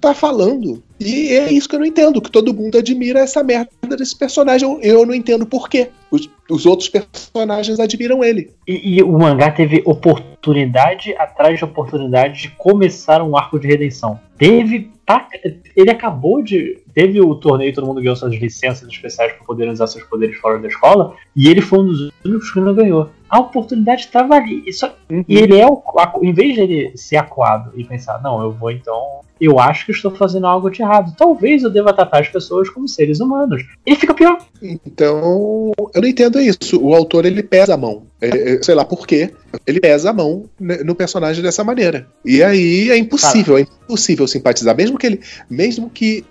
Tá 0.00 0.14
falando. 0.14 0.82
E 1.00 1.28
é 1.32 1.52
isso 1.52 1.68
que 1.68 1.74
eu 1.74 1.80
não 1.80 1.86
entendo, 1.86 2.20
que 2.20 2.30
todo 2.30 2.54
mundo 2.54 2.78
admira 2.78 3.20
essa 3.20 3.42
merda 3.42 3.68
desse 3.96 4.16
personagem. 4.16 4.68
Eu, 4.68 4.80
eu 4.80 5.06
não 5.06 5.14
entendo 5.14 5.44
por 5.46 5.68
quê. 5.68 5.90
Os, 6.10 6.28
os 6.48 6.66
outros 6.66 6.88
personagens 6.88 7.78
admiram 7.80 8.22
ele. 8.24 8.50
E, 8.66 8.96
e 8.98 9.02
o 9.02 9.12
mangá 9.18 9.50
teve 9.50 9.82
oportunidade 9.84 11.14
atrás 11.16 11.58
de 11.58 11.64
oportunidade 11.64 12.42
de 12.42 12.48
começar 12.50 13.22
um 13.22 13.36
arco 13.36 13.58
de 13.58 13.66
redenção. 13.66 14.18
Teve. 14.36 14.90
tá- 15.04 15.28
ele 15.76 15.90
acabou 15.90 16.42
de. 16.42 16.78
Teve 16.94 17.20
o 17.20 17.34
torneio, 17.34 17.74
todo 17.74 17.86
mundo 17.86 18.00
ganhou 18.00 18.16
suas 18.16 18.32
licenças 18.34 18.88
especiais 18.88 19.32
para 19.32 19.44
poder 19.44 19.68
usar 19.68 19.86
seus 19.86 20.04
poderes 20.04 20.36
fora 20.38 20.58
da 20.58 20.68
escola. 20.68 21.14
E 21.36 21.48
ele 21.48 21.60
foi 21.60 21.80
um 21.80 21.86
dos 21.86 22.10
únicos 22.24 22.50
que 22.52 22.60
não 22.60 22.74
ganhou. 22.74 23.10
A 23.28 23.40
oportunidade 23.40 24.02
estava 24.02 24.34
ali. 24.36 24.62
E, 24.66 24.72
só- 24.72 24.94
e 25.10 25.36
ele 25.36 25.56
é 25.58 25.66
o. 25.66 25.82
Em 26.22 26.32
vez 26.32 26.54
de 26.54 26.60
ele 26.60 26.92
ser 26.96 27.16
acuado 27.16 27.72
e 27.76 27.84
pensar, 27.84 28.20
não, 28.22 28.42
eu 28.42 28.52
vou 28.52 28.70
então. 28.70 29.20
Eu 29.40 29.58
acho 29.58 29.86
que 29.86 29.92
estou 29.92 30.10
fazendo 30.10 30.46
algo 30.46 30.70
de 30.70 30.82
errado. 30.82 31.14
Talvez 31.16 31.62
eu 31.62 31.70
deva 31.70 31.92
tratar 31.92 32.20
as 32.20 32.28
pessoas 32.28 32.68
como 32.68 32.88
seres 32.88 33.20
humanos. 33.20 33.62
Ele 33.86 33.96
fica 33.96 34.12
pior. 34.14 34.38
Então, 34.62 35.72
eu 35.94 36.00
não 36.02 36.08
entendo 36.08 36.40
isso. 36.40 36.80
O 36.82 36.94
autor, 36.94 37.24
ele 37.24 37.42
pesa 37.42 37.74
a 37.74 37.76
mão. 37.76 38.02
É, 38.20 38.54
é, 38.54 38.62
sei 38.62 38.74
lá 38.74 38.84
por 38.84 39.06
quê. 39.06 39.32
Ele 39.66 39.80
pesa 39.80 40.10
a 40.10 40.12
mão 40.12 40.44
né, 40.58 40.78
no 40.84 40.94
personagem 40.94 41.42
dessa 41.42 41.62
maneira. 41.62 42.06
E 42.24 42.42
aí 42.42 42.90
é 42.90 42.96
impossível, 42.98 43.56
é 43.56 43.60
impossível 43.60 44.26
simpatizar. 44.26 44.76
Mesmo 44.76 44.98
que 44.98 45.06
ele. 45.06 45.20
Mesmo 45.48 45.88
que 45.88 46.24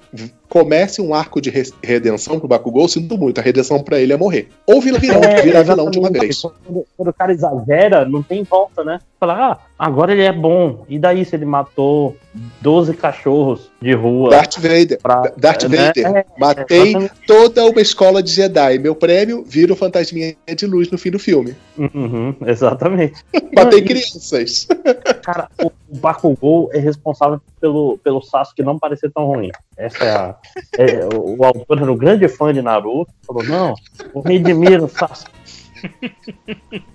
comece 0.50 1.02
um 1.02 1.14
arco 1.14 1.42
de 1.42 1.50
re- 1.50 1.72
redenção 1.84 2.40
pro 2.40 2.48
Bakugou, 2.48 2.88
sinto 2.88 3.18
muito. 3.18 3.40
A 3.40 3.44
redenção 3.44 3.82
pra 3.84 4.00
ele 4.00 4.14
é 4.14 4.18
morrer. 4.18 4.50
Ou 4.66 4.82
vira 4.82 5.00
vilão, 5.00 5.22
É, 5.24 5.42
vira 5.42 5.64
vilão 5.64 5.90
de 5.90 6.00
uma 6.00 6.10
vez. 6.10 6.42
Quando, 6.42 6.86
quando 6.96 7.10
o 7.10 7.14
cara 7.14 7.32
exagera, 7.34 8.06
não 8.06 8.22
tem 8.24 8.44
volta, 8.44 8.84
né? 8.84 9.00
Falar, 9.20 9.52
ah, 9.52 9.58
agora 9.78 10.12
ele 10.14 10.24
é 10.24 10.32
bom. 10.32 10.86
E 10.90 11.00
daí 11.00 11.24
se 11.26 11.36
ele 11.36 11.46
matou 11.46 12.16
12 12.62 12.94
cachorros 12.98 13.72
de 13.82 13.94
rua? 13.94 14.30
Darth 14.32 14.56
Vader. 14.60 15.00
pra- 15.02 15.32
Darth 15.38 15.64
né? 15.64 15.78
Vader. 15.88 16.06
É, 16.18 16.26
Matei 16.38 17.10
toda 17.26 17.66
uma 17.66 17.80
escola 17.82 18.22
de 18.22 18.32
Jedi. 18.32 18.78
Meu 18.80 18.96
prêmio 18.96 19.44
vira 19.46 19.72
o 19.72 19.76
fantasminha 19.76 20.36
de 20.56 20.66
luz 20.66 20.90
no 20.92 20.98
fim 20.98 21.12
do 21.12 21.20
filme. 21.20 21.56
Uhum, 21.78 22.36
exatamente. 22.46 23.24
Matei 23.56 23.80
Não, 23.82 23.88
crianças. 23.88 24.68
Cara, 25.24 25.50
o 25.64 25.72
o 25.90 25.98
Bakugou 25.98 26.70
é 26.74 26.80
responsável 26.80 27.40
pelo, 27.62 27.98
pelo 28.00 28.22
Sasuke 28.22 28.62
não 28.62 28.78
parecer 28.78 29.10
tão 29.10 29.26
ruim. 29.26 29.52
Essa 29.78 30.04
é 30.04 30.10
a. 30.12 30.36
é, 30.78 31.06
o, 31.16 31.38
o 31.40 31.46
autor 31.46 31.82
era 31.82 31.90
um 31.90 31.96
grande 31.96 32.28
fã 32.28 32.54
de 32.54 32.62
Naruto. 32.62 33.10
Falou, 33.26 33.42
não, 33.46 33.74
eu 34.14 34.22
redimir 34.22 34.84
o 34.84 34.90
Sasuke. 34.90 35.32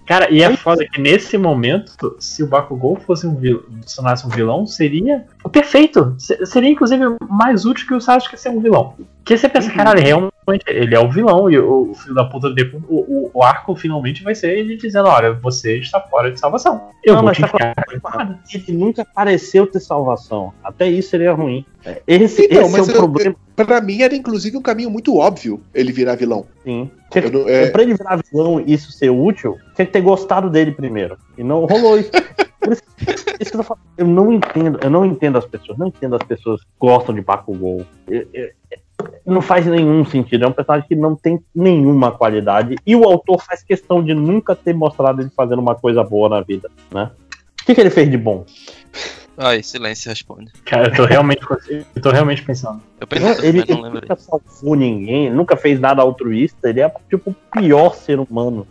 Cara, 0.07 0.31
e 0.31 0.43
é 0.43 0.57
foda 0.57 0.86
que 0.86 1.01
nesse 1.01 1.39
momento, 1.39 2.17
se 2.19 2.43
o 2.43 2.47
Bakugou 2.47 2.97
fosse 2.97 3.27
um 3.27 3.35
vilão, 3.36 3.62
se 3.86 3.97
tornasse 3.97 4.27
um 4.27 4.31
vilão, 4.31 4.67
seria 4.67 5.25
o 5.44 5.49
perfeito. 5.49 6.15
Se- 6.19 6.44
Seria 6.47 6.70
inclusive 6.70 7.02
mais 7.28 7.65
útil 7.65 7.86
que 7.86 7.94
o 7.94 8.01
Sasuke 8.01 8.36
ser 8.36 8.49
um 8.51 8.61
vilão. 8.61 8.94
Porque 9.19 9.36
você 9.36 9.49
pensa, 9.49 9.70
caralho, 9.73 10.01
realmente, 10.01 10.33
ele 10.67 10.95
é 10.95 10.99
o 11.01 11.11
vilão 11.11 11.49
e 11.51 11.59
o, 11.59 11.95
filho 11.95 12.15
da 12.15 12.25
puta 12.25 12.51
depois, 12.53 12.83
o, 12.89 12.97
o, 13.01 13.31
o 13.35 13.43
arco 13.43 13.75
finalmente 13.77 14.23
vai 14.25 14.35
ser 14.35 14.59
ele 14.59 14.77
dizendo, 14.77 15.09
olha, 15.09 15.33
você 15.35 15.79
está 15.79 16.01
fora 16.01 16.33
de 16.33 16.41
salvação. 16.41 16.89
Eu 17.05 17.15
Não, 17.15 17.21
vou 17.23 17.29
mas 17.29 17.37
te 17.37 17.43
tá 17.43 17.49
porrada." 18.01 18.39
Ele 18.53 18.77
nunca 18.77 19.05
pareceu 19.05 19.67
ter 19.67 19.81
salvação. 19.81 20.53
Até 20.65 20.89
isso 20.89 21.11
seria 21.11 21.33
ruim. 21.33 21.65
É, 21.85 22.03
Esse, 22.07 22.45
Então, 22.45 22.67
esse 22.67 22.79
é 22.79 22.83
o 22.83 22.87
eu- 22.91 22.95
problema. 22.95 23.37
Pra 23.55 23.81
mim 23.81 24.01
era 24.03 24.15
inclusive 24.17 24.57
um 24.57 24.62
caminho 24.62 24.91
muito 24.91 25.17
óbvio 25.17 25.61
ele 25.75 25.93
virar 25.93 26.17
vilão. 26.17 26.47
Sim. 26.65 26.91
Eu 27.15 27.31
não- 27.31 27.49
é- 27.49 27.71
Pra 27.71 27.83
ele 27.83 27.95
virar 27.95 28.19
vilão 28.33 28.61
e 28.61 28.73
isso 28.73 28.91
ser 28.91 29.11
útil, 29.11 29.59
tinha 29.77 29.87
que 29.87 29.93
ter 29.93 30.01
gostado 30.01 30.49
dele 30.51 30.73
primeiro. 30.73 31.17
E 31.39 31.45
não 31.45 31.67
rolou 31.67 31.99
isso. 31.99 32.11
Por 32.59 32.73
isso, 32.73 32.83
isso 33.41 33.51
que 33.51 33.57
eu 33.57 33.61
tô 33.61 33.62
falando. 33.65 33.83
Eu 33.99 34.07
não 34.07 34.33
entendo, 34.33 34.79
eu 34.83 34.89
não 34.91 35.05
entendo 35.05 35.37
as 35.37 35.45
pessoas, 35.45 35.77
não 35.77 35.89
entendo 35.89 36.15
as 36.17 36.23
pessoas 36.23 36.61
que 36.62 36.69
gostam 36.81 37.15
de 37.15 37.21
Bakugou. 37.21 37.85
Eu- 38.09 38.27
eu- 38.33 38.51
não 39.25 39.41
faz 39.41 39.67
nenhum 39.67 40.05
sentido. 40.05 40.45
É 40.45 40.49
um 40.49 40.53
personagem 40.53 40.89
que 40.89 40.95
não 40.95 41.15
tem 41.15 41.43
nenhuma 41.55 42.13
qualidade. 42.13 42.77
E 42.87 42.97
o 42.97 43.05
autor 43.05 43.43
faz 43.43 43.63
questão 43.63 44.03
de 44.03 44.15
nunca 44.15 44.55
ter 44.55 44.75
mostrado 44.75 45.21
ele 45.21 45.31
fazendo 45.31 45.61
uma 45.61 45.75
coisa 45.75 46.03
boa 46.03 46.29
na 46.29 46.41
vida, 46.41 46.71
né? 46.91 47.11
O 47.61 47.65
que, 47.65 47.75
que 47.75 47.81
ele 47.81 47.91
fez 47.91 48.11
de 48.11 48.17
bom? 48.17 48.45
Ai, 49.37 49.63
silêncio, 49.63 50.11
responde. 50.11 50.53
Cara, 50.65 50.89
eu 50.89 50.95
tô 50.95 51.05
realmente, 51.05 51.41
eu 51.71 52.03
tô 52.03 52.11
realmente 52.11 52.43
pensando. 52.43 52.83
Eu 53.01 53.07
pensei, 53.07 53.49
ele 53.49 53.65
não 53.67 53.87
ele 53.87 54.01
nunca 54.01 54.17
salvou 54.17 54.75
ninguém, 54.75 55.31
nunca 55.31 55.57
fez 55.57 55.81
nada 55.81 56.03
altruísta. 56.03 56.69
Ele 56.69 56.81
é 56.81 56.93
tipo 57.09 57.31
o 57.31 57.35
pior 57.51 57.95
ser 57.95 58.21
humano. 58.21 58.67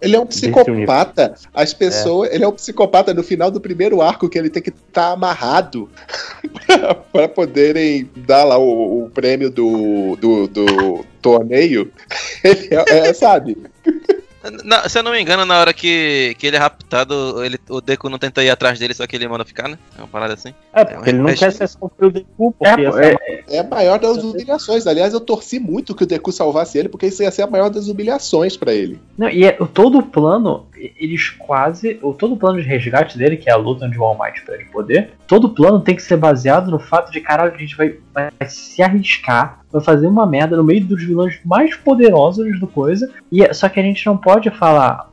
Ele 0.00 0.16
é 0.16 0.20
um 0.20 0.26
psicopata. 0.26 1.34
As 1.52 1.74
pessoas. 1.74 2.32
Ele 2.32 2.44
é 2.44 2.48
um 2.48 2.52
psicopata 2.52 3.12
no 3.12 3.22
final 3.22 3.50
do 3.50 3.60
primeiro 3.60 4.00
arco 4.00 4.28
que 4.28 4.38
ele 4.38 4.50
tem 4.50 4.62
que 4.62 4.70
estar 4.70 5.12
amarrado 5.12 5.88
pra- 6.66 6.94
pra 7.12 7.28
poderem 7.28 8.08
dar 8.16 8.44
lá 8.44 8.58
o, 8.58 9.04
o 9.04 9.10
prêmio 9.10 9.50
do, 9.50 10.16
do, 10.16 10.46
do, 10.48 11.04
torneio, 11.20 11.92
ele 12.42 12.68
é, 12.70 13.08
é, 13.08 13.12
sabe? 13.12 13.56
Na- 14.64 14.88
se 14.88 14.98
eu 14.98 15.02
não 15.02 15.12
me 15.12 15.20
engano, 15.20 15.44
na 15.44 15.58
hora 15.60 15.72
que, 15.74 16.34
que 16.38 16.46
ele 16.46 16.56
é 16.56 16.58
raptado, 16.58 17.44
ele, 17.44 17.58
o 17.68 17.80
Deku 17.80 18.08
não 18.08 18.18
tenta 18.18 18.42
ir 18.42 18.48
atrás 18.50 18.78
dele, 18.78 18.94
só 18.94 19.06
que 19.06 19.14
ele 19.14 19.28
manda 19.28 19.44
ficar, 19.44 19.68
né? 19.68 19.78
É 19.98 20.00
uma 20.00 20.08
parada 20.08 20.32
assim. 20.34 20.54
É, 20.72 20.84
porque 20.84 21.10
ele 21.10 21.18
não 21.18 21.34
quer 21.34 21.52
ser 21.52 21.68
só 21.68 21.78
o 21.82 22.10
Deku, 22.10 22.52
porque 22.58 22.80
É, 22.80 22.84
essa 22.84 23.02
é, 23.02 23.44
É 23.48 23.58
a 23.58 23.64
maior 23.64 23.98
das 23.98 24.16
humilhações. 24.18 24.86
Aliás, 24.86 25.12
eu 25.12 25.20
torci 25.20 25.58
muito 25.60 25.94
que 25.94 26.04
o 26.04 26.06
Deku 26.06 26.32
salvasse 26.32 26.78
ele, 26.78 26.88
porque 26.88 27.06
isso 27.06 27.22
ia 27.22 27.30
ser 27.30 27.42
a 27.42 27.46
maior 27.46 27.68
das 27.68 27.88
humilhações 27.88 28.56
pra 28.56 28.72
ele. 28.72 28.98
Não, 29.18 29.28
e 29.28 29.44
é, 29.44 29.52
todo 29.74 29.98
o 29.98 30.02
plano, 30.02 30.66
eles 30.98 31.30
quase. 31.30 31.98
O, 32.02 32.12
todo 32.12 32.34
o 32.34 32.36
plano 32.36 32.60
de 32.60 32.66
resgate 32.66 33.18
dele, 33.18 33.36
que 33.36 33.48
é 33.48 33.52
a 33.52 33.56
luta 33.56 33.86
onde 33.86 33.98
o 33.98 34.04
All 34.04 34.18
Might 34.18 34.42
perde 34.44 34.64
poder, 34.66 35.10
todo 35.26 35.46
o 35.46 35.54
plano 35.54 35.80
tem 35.80 35.94
que 35.94 36.02
ser 36.02 36.16
baseado 36.16 36.70
no 36.70 36.78
fato 36.78 37.10
de 37.12 37.20
caralho, 37.20 37.54
a 37.54 37.58
gente 37.58 37.76
vai, 37.76 37.96
vai 38.12 38.30
se 38.46 38.82
arriscar, 38.82 39.60
vai 39.70 39.82
fazer 39.82 40.06
uma 40.06 40.26
merda 40.26 40.56
no 40.56 40.64
meio 40.64 40.84
dos 40.84 41.02
vilões 41.02 41.38
mais 41.44 41.74
poderosos 41.76 42.58
do 42.58 42.66
coisa. 42.66 43.10
E 43.30 43.42
é- 43.42 43.52
só 43.52 43.68
que 43.68 43.80
a 43.80 43.82
gente 43.82 44.04
não 44.06 44.16
pode 44.16 44.50
falar 44.50 45.10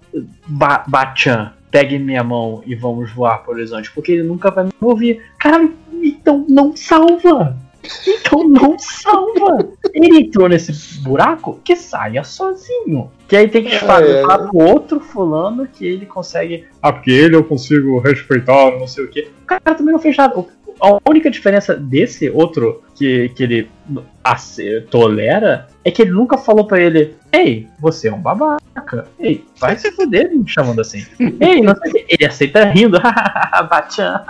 ba 0.47 0.83
Bachan, 0.87 1.53
pegue 1.69 1.99
minha 1.99 2.23
mão 2.23 2.63
e 2.65 2.75
vamos 2.75 3.11
voar 3.11 3.39
pro 3.39 3.53
horizonte, 3.53 3.91
porque 3.91 4.13
ele 4.13 4.23
nunca 4.23 4.49
vai 4.49 4.65
me 4.65 4.71
ouvir. 4.81 5.21
Caralho, 5.37 5.73
então 6.01 6.45
não 6.47 6.75
salva! 6.75 7.57
Então 8.07 8.47
não 8.47 8.77
salva! 8.79 9.69
Ele 9.93 10.19
entrou 10.21 10.47
nesse 10.49 10.99
buraco 11.01 11.59
que 11.63 11.75
saia 11.75 12.23
sozinho. 12.23 13.11
Que 13.27 13.35
aí 13.35 13.47
tem 13.47 13.63
que 13.63 13.75
É, 13.75 13.79
falar 13.79 14.03
é. 14.03 14.21
pro 14.21 14.57
outro 14.57 14.99
fulano 14.99 15.67
que 15.67 15.85
ele 15.85 16.05
consegue. 16.05 16.65
Ah, 16.81 16.91
porque 16.93 17.11
ele 17.11 17.35
eu 17.35 17.43
consigo 17.43 17.99
respeitar, 17.99 18.71
não 18.77 18.87
sei 18.87 19.03
o 19.05 19.09
quê. 19.09 19.27
O 19.43 19.45
cara 19.45 19.75
também 19.75 19.93
não 19.93 19.99
fez 19.99 20.15
nada. 20.17 20.45
A 20.79 21.09
única 21.09 21.31
diferença 21.31 21.75
desse 21.75 22.29
outro 22.29 22.83
que, 22.93 23.29
que 23.29 23.41
ele 23.43 23.69
tolera 24.91 25.67
é 25.83 25.89
que 25.89 26.03
ele 26.03 26.11
nunca 26.11 26.37
falou 26.37 26.67
pra 26.67 26.79
ele: 26.79 27.15
Ei, 27.31 27.67
você 27.79 28.09
é 28.09 28.13
um 28.13 28.21
babaca. 28.21 29.07
Ei, 29.19 29.43
vai 29.59 29.75
se 29.75 29.91
fuder 29.91 30.29
me 30.31 30.47
chamando 30.47 30.79
assim. 30.81 31.03
Ei, 31.41 31.61
não 31.61 31.75
sei 31.75 31.89
o 31.89 31.93
quê. 31.93 32.05
Ele 32.09 32.25
aceita 32.25 32.65
rindo. 32.65 32.99
Bachan. 33.69 34.21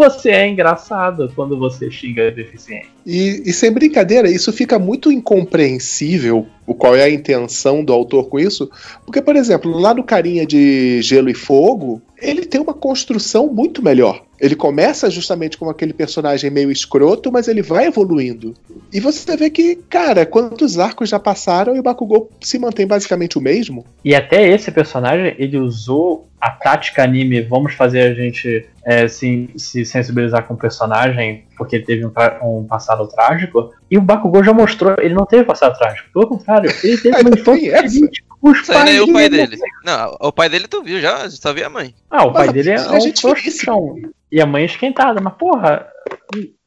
Você 0.00 0.30
é 0.30 0.48
engraçado 0.48 1.30
quando 1.36 1.58
você 1.58 1.90
xinga 1.90 2.30
deficiente. 2.30 2.88
E, 3.04 3.42
e 3.44 3.52
sem 3.52 3.70
brincadeira, 3.70 4.30
isso 4.30 4.50
fica 4.50 4.78
muito 4.78 5.12
incompreensível 5.12 6.46
o 6.66 6.72
qual 6.74 6.96
é 6.96 7.02
a 7.02 7.10
intenção 7.10 7.84
do 7.84 7.92
autor 7.92 8.30
com 8.30 8.40
isso, 8.40 8.70
porque, 9.04 9.20
por 9.20 9.36
exemplo, 9.36 9.70
lá 9.70 9.92
no 9.92 10.02
Carinha 10.02 10.46
de 10.46 11.02
Gelo 11.02 11.28
e 11.28 11.34
Fogo, 11.34 12.00
ele 12.16 12.46
tem 12.46 12.62
uma 12.62 12.72
construção 12.72 13.52
muito 13.52 13.82
melhor. 13.82 14.22
Ele 14.40 14.56
começa 14.56 15.10
justamente 15.10 15.58
como 15.58 15.70
aquele 15.70 15.92
personagem 15.92 16.50
meio 16.50 16.70
escroto, 16.70 17.30
mas 17.30 17.46
ele 17.46 17.62
vai 17.62 17.86
evoluindo. 17.86 18.54
E 18.92 18.98
você 18.98 19.36
vê 19.36 19.50
que, 19.50 19.76
cara, 19.76 20.24
quantos 20.24 20.78
arcos 20.78 21.10
já 21.10 21.18
passaram 21.18 21.76
e 21.76 21.80
o 21.80 21.82
Bakugou 21.82 22.30
se 22.40 22.58
mantém 22.58 22.86
basicamente 22.86 23.38
o 23.38 23.40
mesmo? 23.40 23.84
E 24.04 24.14
até 24.14 24.48
esse 24.48 24.70
personagem, 24.70 25.34
ele 25.38 25.58
usou 25.58 26.28
a 26.40 26.50
tática 26.50 27.02
anime, 27.02 27.42
vamos 27.42 27.74
fazer 27.74 28.00
a 28.00 28.14
gente 28.14 28.66
é, 28.84 29.06
se, 29.06 29.50
se 29.56 29.84
sensibilizar 29.84 30.46
com 30.46 30.54
o 30.54 30.56
personagem, 30.56 31.44
porque 31.56 31.76
ele 31.76 31.84
teve 31.84 32.06
um, 32.06 32.12
um 32.42 32.64
passado 32.64 33.06
trágico. 33.08 33.70
E 33.90 33.98
o 33.98 34.00
Bakugou 34.00 34.42
já 34.42 34.54
mostrou, 34.54 34.96
ele 34.98 35.14
não 35.14 35.26
teve 35.26 35.44
passado 35.44 35.76
trágico. 35.76 36.08
Pelo 36.12 36.26
contrário, 36.26 36.72
ele 36.82 36.96
teve 36.96 37.14
uma 37.20 37.30
infância 37.30 37.76
feliz. 37.76 38.10
Os 38.42 38.60
Isso 38.60 38.72
aí 38.72 38.84
nem 38.84 38.96
é 38.96 39.02
o 39.02 39.12
pai 39.12 39.28
dele-. 39.28 39.58
Não, 39.84 40.16
o 40.20 40.32
pai 40.32 40.48
dele 40.48 40.66
tu 40.66 40.82
viu 40.82 41.00
já, 41.00 41.28
só 41.30 41.52
vi 41.52 41.62
a 41.62 41.68
mãe. 41.68 41.94
Ah, 42.10 42.24
o 42.24 42.32
pai 42.32 42.46
Mas 42.46 42.54
dele 42.54 42.70
é 42.70 42.80
um 42.80 43.12
trouxão. 43.12 43.96
E 44.32 44.40
a 44.40 44.46
mãe 44.46 44.62
é 44.62 44.66
esquentada. 44.66 45.20
Mas, 45.20 45.34
porra, 45.34 45.86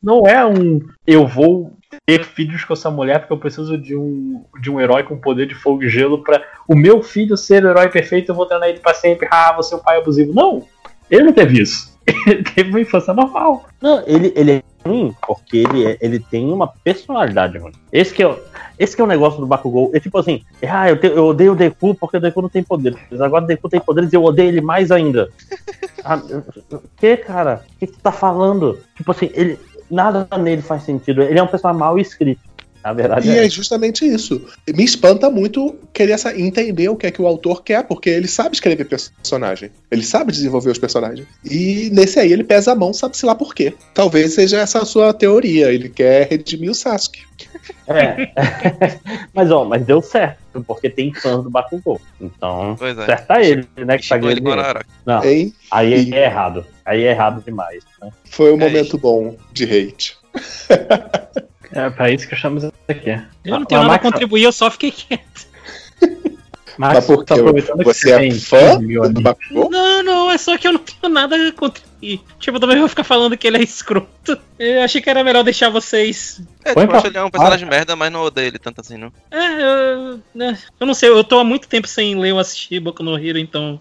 não 0.02 0.28
é 0.28 0.46
um. 0.46 0.82
Eu 1.08 1.26
vou 1.26 1.78
ter 2.06 2.24
filhos 2.24 2.64
com 2.66 2.74
essa 2.74 2.92
mulher 2.92 3.20
porque 3.20 3.34
eu 3.34 3.40
preciso 3.40 3.78
de 3.78 3.96
um, 3.96 4.44
de 4.62 4.70
um 4.70 4.80
herói 4.80 5.04
com 5.04 5.18
poder 5.18 5.48
de 5.48 5.56
fogo 5.56 5.84
e 5.84 5.90
gelo 5.90 6.24
pra 6.24 6.44
o 6.68 6.76
meu 6.76 7.02
filho 7.02 7.38
ser 7.38 7.64
o 7.64 7.70
herói 7.70 7.90
perfeito. 7.90 8.30
Eu 8.30 8.36
vou 8.36 8.46
treinar 8.46 8.70
ele 8.70 8.80
pra 8.80 8.94
sempre. 8.94 9.28
Ah, 9.32 9.54
você 9.56 9.74
é 9.74 9.78
um 9.78 9.82
pai 9.82 9.98
abusivo. 9.98 10.34
Não, 10.34 10.66
ele 11.10 11.24
não 11.24 11.34
teve 11.34 11.62
isso. 11.62 11.94
Ele 12.28 12.44
teve 12.44 12.70
uma 12.70 12.82
infância 12.82 13.14
normal. 13.14 13.66
Não, 13.82 14.04
ele, 14.06 14.34
ele 14.36 14.52
é 14.52 14.64
ruim 14.86 15.16
porque 15.26 15.58
ele, 15.58 15.86
é- 15.86 15.98
ele 16.02 16.20
tem 16.20 16.52
uma 16.52 16.68
personalidade 16.68 17.58
ruim. 17.58 17.72
Esse 17.92 18.14
que 18.14 18.24
é, 18.24 18.28
o- 18.28 18.40
esse 18.78 18.96
que 18.96 19.02
é 19.02 19.06
o 19.06 19.08
negócio 19.08 19.40
do 19.40 19.48
Bakugou. 19.48 19.92
É 19.94 20.00
tipo 20.00 20.18
assim, 20.18 20.44
ah, 20.68 20.90
eu, 20.90 21.00
te- 21.00 21.08
eu 21.08 21.26
odeio 21.28 21.54
o 21.54 21.56
Deku 21.56 21.96
porque 21.96 22.18
o 22.18 22.20
Deku 22.22 22.42
não 22.42 22.50
tem 22.50 22.64
poderes. 22.64 23.00
Agora 23.20 23.44
o 23.44 23.48
Deku 23.48 23.70
tem 23.70 23.80
poderes 23.80 24.12
e 24.12 24.16
eu 24.16 24.24
odeio 24.24 24.50
ele 24.50 24.62
mais 24.62 24.92
ainda. 24.92 25.30
Ah, 26.06 26.18
o 26.18 26.82
que, 26.98 27.16
cara? 27.16 27.64
O 27.76 27.80
que, 27.80 27.88
que 27.88 27.94
tu 27.94 28.00
tá 28.02 28.12
falando? 28.12 28.78
Tipo 28.98 29.12
assim, 29.12 29.30
ele, 29.34 29.58
nada 29.90 30.28
nele 30.38 30.62
faz 30.62 30.84
sentido. 30.84 31.22
Ele 31.22 31.40
é 31.40 31.42
um 31.44 31.48
personagem 31.48 31.80
mal 31.80 31.98
escrito. 31.98 32.42
Na 32.84 32.92
verdade, 32.94 33.30
E 33.30 33.32
é. 33.38 33.46
é 33.46 33.50
justamente 33.50 34.06
isso. 34.06 34.42
Me 34.76 34.84
espanta 34.84 35.30
muito 35.30 35.76
querer 35.94 36.12
essa- 36.14 36.38
entender 36.38 36.90
o 36.90 36.96
que 36.98 37.08
é 37.08 37.12
que 37.12 37.22
o 37.22 37.28
autor 37.28 37.64
quer, 37.64 37.84
porque 37.86 38.10
ele 38.10 38.28
sabe 38.28 38.56
escrever 38.56 38.86
personagem. 38.86 39.72
Ele 39.90 40.04
sabe 40.04 40.32
desenvolver 40.32 40.70
os 40.72 40.78
personagens. 40.78 41.26
E 41.50 41.90
nesse 41.94 42.20
aí 42.20 42.32
ele 42.34 42.44
pesa 42.44 42.74
a 42.74 42.76
mão, 42.76 42.94
sabe-se 42.94 43.26
lá 43.26 43.34
por 43.36 43.56
quê. 43.56 43.74
Talvez 43.94 44.34
seja 44.34 44.60
essa 44.60 44.80
a 44.80 44.86
sua 44.86 45.14
teoria. 45.14 45.72
Ele 45.72 45.88
quer 45.88 46.28
redimir 46.30 46.72
o 46.72 46.76
Sasuke. 46.76 47.22
É. 47.88 48.32
mas 49.34 49.50
ó, 49.52 49.64
mas 49.64 49.86
deu 49.86 50.02
certo, 50.02 50.40
porque 50.68 50.90
tem 50.90 51.14
fãs 51.14 51.42
do 51.44 51.50
Bakugou. 51.50 52.02
Então, 52.20 52.76
Pois 52.78 52.98
é. 52.98 53.06
certa 53.06 53.42
ele, 53.42 53.66
né? 53.78 53.98
Que 53.98 54.10
tá 54.10 54.18
ele. 54.18 54.42
Não, 55.06 55.24
Hein? 55.24 55.54
aí 55.72 56.10
E- 56.10 56.14
é 56.14 56.26
errado. 56.26 56.66
Aí 56.86 57.04
é 57.04 57.12
errado 57.12 57.42
demais. 57.46 57.82
Né? 58.02 58.10
Foi 58.26 58.52
um 58.52 58.56
É 58.62 58.66
momento 58.68 58.98
bom 58.98 59.38
de 59.54 59.64
hate. 59.64 60.18
É 61.74 61.90
pra 61.90 62.10
isso 62.12 62.28
que 62.28 62.36
estamos 62.36 62.64
aqui. 62.66 63.10
Eu 63.44 63.60
não 63.60 63.66
tenho 63.66 63.82
nada 63.82 63.94
a 63.94 63.98
Max- 63.98 64.04
contribuir, 64.04 64.44
eu 64.44 64.52
só 64.52 64.70
fiquei 64.70 64.92
quieto. 64.92 65.48
Max, 66.78 66.94
Mas 66.96 67.06
por 67.06 67.24
tá 67.24 67.36
quê? 67.36 67.42
aproveitando 67.42 67.78
que 67.80 67.84
Você 67.86 68.12
é 68.12 68.32
fã 68.32 68.58
15 68.78 68.86
mil 68.86 69.10
do. 69.14 69.22
Bakugou? 69.22 69.70
Não, 69.70 70.04
não, 70.04 70.32
é 70.32 70.38
só 70.38 70.58
que 70.58 70.68
eu 70.68 70.74
não 70.74 70.80
tenho 70.80 71.14
nada 71.14 71.36
a 71.36 71.52
contribuir. 71.52 72.22
Tipo, 72.40 72.58
eu 72.58 72.60
também 72.62 72.80
vou 72.80 72.88
ficar 72.88 73.04
falando 73.04 73.38
que 73.38 73.48
ele 73.48 73.58
é 73.58 73.62
escroto. 73.64 74.38
Eu 74.58 74.82
achei 74.82 75.02
que 75.02 75.10
era 75.10 75.24
melhor 75.24 75.44
deixar 75.44 75.70
vocês. 75.70 76.42
É, 76.66 76.74
Põe 76.74 76.84
tipo, 76.84 76.86
eu 76.86 76.88
pra- 76.88 76.98
acho 76.98 77.08
ele 77.08 77.18
é 77.18 77.24
um 77.24 77.30
personagem 77.30 77.68
merda, 77.70 77.96
mas 77.96 78.12
não 78.12 78.22
odeio 78.24 78.48
ele 78.48 78.60
tanto 78.60 78.82
assim, 78.82 78.98
não. 78.98 79.12
É, 79.32 79.62
eu, 79.62 80.20
né, 80.34 80.58
eu 80.80 80.88
não 80.88 80.94
sei, 80.94 81.10
eu 81.10 81.24
tô 81.24 81.40
há 81.40 81.44
muito 81.44 81.68
tempo 81.68 81.88
sem 81.88 82.16
ler 82.20 82.34
ou 82.34 82.40
assistir 82.40 82.80
Boku 82.80 83.04
no 83.04 83.18
Hero, 83.18 83.38
então. 83.38 83.80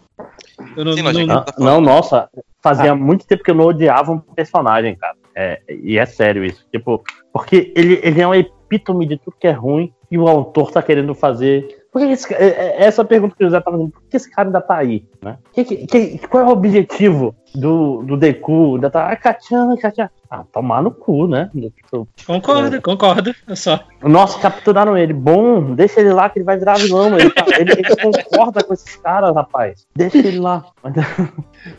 Eu 0.77 0.85
não, 0.85 0.93
Sim, 0.93 1.03
não- 1.03 1.13
não- 1.13 1.45
Tá 1.45 1.55
Não, 1.59 1.81
nossa, 1.81 2.29
fazia 2.63 2.95
muito 2.95 3.27
tempo 3.27 3.43
que 3.43 3.51
eu 3.51 3.55
não 3.55 3.65
odiava 3.67 4.13
um 4.13 4.19
personagem, 4.19 4.95
cara. 4.97 5.17
É, 5.35 5.61
e 5.83 5.99
é 5.99 6.05
sério 6.05 6.45
isso. 6.45 6.65
Tipo, 6.71 7.03
porque 7.33 7.73
ele, 7.75 7.99
ele 8.03 8.21
é 8.21 8.27
uma 8.27 8.37
epítome 8.37 9.07
de 9.07 9.17
tudo 9.17 9.35
que 9.41 9.47
é 9.47 9.51
ruim 9.53 9.93
e 10.11 10.19
o 10.19 10.29
autor 10.29 10.71
tá 10.71 10.83
querendo 10.83 11.15
fazer. 11.15 11.82
Por 11.93 12.01
que 12.01 12.07
esse, 12.09 12.27
ca- 12.27 12.37
é, 12.37 12.47
é 12.79 12.85
essa 12.85 13.05
pergunta 13.05 13.35
que 13.37 13.45
o 13.45 13.47
José 13.47 13.61
tá 13.61 13.71
fazendo, 13.71 13.91
por 13.91 14.03
que 14.09 14.17
esse 14.17 14.31
cara 14.31 14.49
ainda 14.49 14.61
tá 14.63 14.77
aí? 14.79 15.05
Né? 15.23 15.37
Que- 15.53 15.63
que- 15.65 15.87
que- 15.87 16.27
qual 16.27 16.43
é 16.43 16.47
o 16.47 16.51
objetivo 16.53 17.35
do, 17.55 18.03
do 18.03 18.17
Deku? 18.17 18.77
Ainda 18.77 18.89
tá, 18.91 19.09
ah, 19.11 19.17
Kachan. 19.17 19.77
Ah, 20.31 20.45
tomar 20.51 20.83
no 20.83 20.91
cu, 20.91 21.27
né? 21.27 21.51
Tipo, 21.55 22.09
Concordo, 22.27 22.81
concordo. 22.81 23.35
Eu 23.47 23.55
só. 23.55 23.79
Nossa, 24.03 24.39
capturaram 24.41 24.97
ele. 24.97 25.13
Bom, 25.13 25.75
deixa 25.75 26.01
ele 26.01 26.15
lá 26.15 26.31
que 26.31 26.39
ele 26.39 26.47
vai 26.47 26.57
virar 26.57 26.79
vilão. 26.79 27.19
Ele, 27.19 27.29
tá- 27.29 27.45
ele- 27.59 27.73
ele 27.73 27.83
concorda 28.01 28.65
com 28.65 28.73
esses 28.73 28.97
caras, 28.97 29.35
rapaz. 29.35 29.87
Deixa 29.95 30.17
ele 30.17 30.39
lá. 30.41 30.65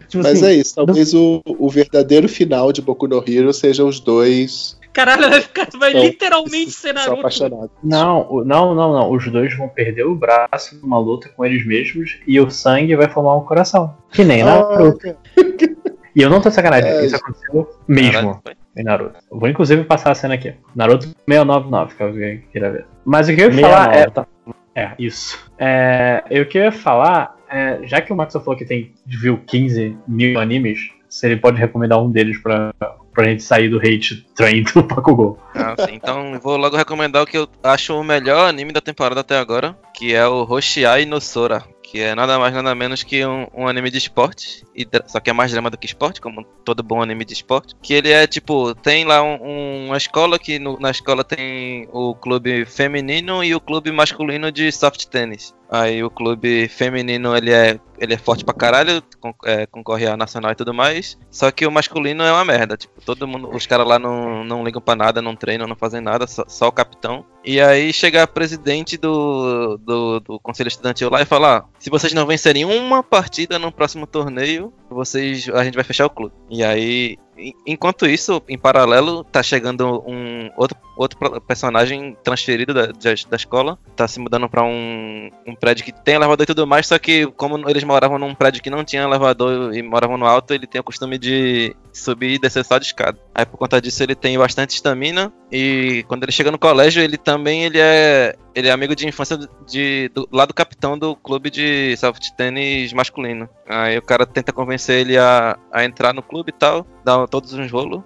Tipo 0.08 0.24
Mas 0.24 0.44
assim, 0.44 0.46
é 0.46 0.54
isso. 0.54 0.76
Talvez 0.76 1.14
o, 1.16 1.42
o 1.46 1.68
verdadeiro 1.70 2.30
final 2.30 2.72
de 2.72 2.82
Boku 2.84 3.08
no 3.08 3.24
Hero 3.28 3.52
seja 3.52 3.84
os 3.84 4.00
dois 4.00 4.80
Caralho, 4.94 5.30
vai, 5.30 5.42
ficar, 5.42 5.68
vai 5.78 5.92
literalmente 5.92 6.72
ser 6.72 6.94
Naruto. 6.94 7.20
apaixonados. 7.20 7.72
Não, 7.84 8.44
não, 8.46 8.76
não, 8.76 8.94
não. 8.94 9.12
Os 9.12 9.28
dois 9.28 9.56
vão 9.58 9.68
perder 9.68 10.06
o 10.06 10.16
braço 10.16 10.80
numa 10.82 11.00
luta 11.00 11.30
com 11.30 11.44
eles 11.44 11.66
mesmos 11.66 12.20
e 12.28 12.40
o 12.40 12.50
sangue 12.52 12.96
vai 12.96 13.10
formar 13.10 13.36
um 13.36 13.42
coração. 13.44 13.96
Que 14.12 14.24
nem 14.24 14.44
Naruto. 14.44 15.08
Ah, 15.10 15.92
E 16.16 16.22
eu 16.22 16.30
não 16.30 16.40
tô 16.40 16.52
sacanagem, 16.52 16.92
É, 16.92 17.06
isso 17.06 17.16
aconteceu 17.16 17.68
mesmo 17.88 18.12
Caralho, 18.44 18.58
em 18.78 18.84
Naruto. 18.84 19.20
Eu 19.32 19.40
vou 19.40 19.50
inclusive 19.50 19.84
passar 19.84 20.12
a 20.12 20.16
cena 20.16 20.36
aqui. 20.36 20.54
Naruto 20.76 21.06
699, 21.28 21.96
que 21.96 22.04
alguém 22.04 22.44
queira 22.52 22.72
ver. 22.72 22.86
Mas 23.04 23.28
o 23.28 23.34
que 23.36 23.42
eu 23.42 23.52
ia 23.52 23.62
falar 23.62 23.90
é. 23.96 24.04
69, 24.04 24.12
tá? 24.12 24.28
É, 24.76 24.92
isso. 25.00 25.40
É, 25.58 26.24
eu 26.30 26.46
que 26.46 26.58
eu 26.58 26.64
ia 26.66 26.72
falar, 26.72 27.36
é, 27.50 27.80
já 27.84 28.00
que 28.00 28.14
o 28.14 28.16
Max 28.16 28.34
falou 28.34 28.56
que 28.56 28.66
tem 28.66 28.92
viu 29.06 29.40
15 29.48 29.98
mil 30.08 30.40
animes, 30.40 30.90
se 31.10 31.26
ele 31.28 31.38
pode 31.38 31.58
recomendar 31.60 32.00
um 32.02 32.12
deles 32.12 32.38
pra, 32.42 32.72
pra 33.14 33.26
gente 33.26 33.44
sair 33.44 33.70
do 33.70 33.78
hate 33.78 34.26
train 34.36 34.64
do 34.64 34.82
Bakugou. 34.84 35.38
Ah, 35.56 35.76
sim. 35.86 35.94
Então 35.96 36.40
vou 36.42 36.58
logo 36.58 36.76
recomendar 36.78 37.24
o 37.24 37.26
que 37.26 37.38
eu 37.38 37.48
acho 37.64 37.94
o 37.98 38.04
melhor 38.04 38.48
anime 38.50 38.72
da 38.72 38.82
temporada 38.82 39.22
até 39.22 39.38
agora, 39.38 39.78
que 39.94 40.14
é 40.14 40.28
o 40.28 40.44
Hoshiai 40.44 41.06
no 41.06 41.22
Sora, 41.22 41.64
que 41.84 42.00
é 42.00 42.16
nada 42.16 42.40
mais 42.40 42.54
nada 42.54 42.74
menos 42.74 43.04
que 43.04 43.24
um, 43.26 43.46
um 43.54 43.68
anime 43.68 43.92
de 43.92 44.00
esporte, 44.00 44.64
e 44.76 44.88
só 45.08 45.20
que 45.20 45.30
é 45.30 45.34
mais 45.34 45.52
drama 45.52 45.70
do 45.70 45.78
que 45.78 45.86
esporte, 45.86 46.20
como 46.20 46.44
todo 46.66 46.82
bom 46.82 47.02
anime 47.04 47.24
de 47.24 47.34
esporte. 47.34 47.76
Que 47.82 47.94
ele 47.94 48.10
é 48.10 48.26
tipo, 48.26 48.74
tem 48.76 49.06
lá 49.06 49.22
um- 49.22 49.86
uma 49.88 49.98
escola 49.98 50.40
que 50.40 50.58
no- 50.58 50.80
na 50.80 50.90
escola 50.90 51.24
tem 51.24 51.88
o 51.92 52.16
clube 52.16 52.66
feminino 52.66 53.44
e 53.44 53.54
o 53.54 53.60
clube 53.62 53.92
masculino 53.92 54.52
de 54.52 54.72
soft 54.72 55.06
tennis. 55.06 55.54
Aí 55.76 56.04
o 56.04 56.10
clube 56.12 56.68
feminino 56.68 57.36
ele 57.36 57.52
é, 57.52 57.80
ele 58.00 58.14
é 58.14 58.18
forte 58.18 58.46
pra 58.46 58.54
caralho, 58.54 59.02
con- 59.20 59.34
é, 59.44 59.66
concorre 59.66 60.06
a 60.06 60.16
nacional 60.16 60.52
e 60.52 60.56
tudo 60.56 60.72
mais. 60.72 61.18
Só 61.32 61.50
que 61.50 61.66
o 61.66 61.72
masculino 61.72 62.22
é 62.24 62.32
uma 62.32 62.46
merda. 62.46 62.78
Tipo, 62.78 63.02
todo 63.04 63.28
mundo, 63.28 63.50
os 63.52 63.66
caras 63.66 63.88
lá 63.88 63.98
não, 63.98 64.44
não 64.44 64.64
ligam 64.64 64.80
pra 64.80 64.96
nada, 64.96 65.20
não 65.20 65.36
treinam, 65.36 65.66
não 65.68 65.76
fazem 65.76 66.00
nada, 66.00 66.28
só, 66.28 66.44
só 66.48 66.68
o 66.68 66.72
capitão. 66.72 67.26
E 67.44 67.60
aí 67.60 67.92
chega 67.92 68.22
a 68.22 68.28
presidente 68.28 68.98
do, 68.98 69.78
do, 69.78 70.20
do 70.20 70.40
conselho 70.40 70.68
estudantil 70.68 71.10
lá 71.10 71.24
e 71.24 71.26
fala: 71.26 71.58
"Ah, 71.58 71.66
se 71.80 71.90
vocês 71.90 72.14
não 72.14 72.28
vencerem 72.28 72.66
uma 72.66 73.02
partida 73.02 73.58
no 73.58 73.72
próximo 73.72 74.06
torneio, 74.06 74.72
vocês 74.92 75.50
a 75.50 75.64
gente 75.64 75.74
vai 75.76 75.84
fechar 75.84 76.06
o 76.06 76.10
clube. 76.12 76.34
E 76.52 76.64
aí, 76.64 77.18
en- 77.36 77.54
enquanto 77.66 78.06
isso, 78.06 78.44
em 78.48 78.60
paralelo, 78.60 79.24
tá 79.24 79.42
chegando 79.42 80.04
um 80.08 80.52
outro, 80.56 80.78
outro 80.96 81.42
personagem 81.42 82.16
transferido 82.24 82.74
da, 82.74 82.88
da, 82.88 83.36
escola, 83.36 83.78
tá 83.96 84.08
se 84.08 84.20
mudando 84.20 84.50
pra 84.50 84.64
um, 84.64 85.30
um 85.46 85.56
prédio 85.56 85.86
que 85.86 85.92
tem 85.92 86.16
elevador 86.16 86.44
e 86.44 86.48
tudo 86.48 86.68
mais, 86.68 86.88
só 86.88 86.98
que 87.00 87.26
como 87.28 87.70
eles 87.70 87.84
moravam 87.84 88.20
num 88.20 88.36
prédio 88.36 88.62
que 88.62 88.70
não 88.70 88.84
tinha 88.84 89.04
elevador 89.04 89.76
e 89.76 89.82
moravam 89.82 90.18
no 90.18 90.26
alto, 90.26 90.54
ele 90.54 90.68
tem 90.68 90.82
o 90.82 90.84
costume 90.84 91.18
de 91.18 91.76
subir 91.92 92.34
e 92.34 92.40
descer 92.40 92.64
só 92.64 92.78
de 92.78 92.86
escada. 92.86 93.18
Aí 93.34 93.46
por 93.46 93.58
conta 93.58 93.82
disso 93.82 94.02
ele 94.04 94.16
tem 94.16 94.38
bastante 94.38 94.72
estamina 94.72 95.32
e 95.52 96.04
quando 96.08 96.24
ele 96.24 96.32
chega 96.32 96.52
no 96.52 96.60
colégio, 96.60 97.02
ele 97.02 97.18
também 97.18 97.64
ele 97.64 97.80
é 97.80 98.36
ele 98.56 98.68
é 98.68 98.72
amigo 98.72 98.96
de 98.96 99.08
infância 99.08 99.38
de, 99.68 100.10
do, 100.14 100.28
lá 100.32 100.46
do 100.46 100.54
capitão 100.54 100.98
do 100.98 101.16
clube 101.16 101.50
de 101.50 101.96
soft 101.98 102.30
tênis 102.38 102.94
masculino. 102.94 103.50
Aí 103.68 103.98
o 103.98 104.02
cara 104.02 104.26
tenta 104.26 104.54
convencer 104.54 105.00
ele 105.00 105.18
a, 105.18 105.58
a 105.72 105.84
entrar 105.84 106.14
no 106.14 106.22
clube 106.22 106.50
e 106.50 106.58
tal, 106.58 106.86
dá 107.04 107.26
todos 107.28 107.54
uns 107.54 107.72
rolos. 107.72 108.04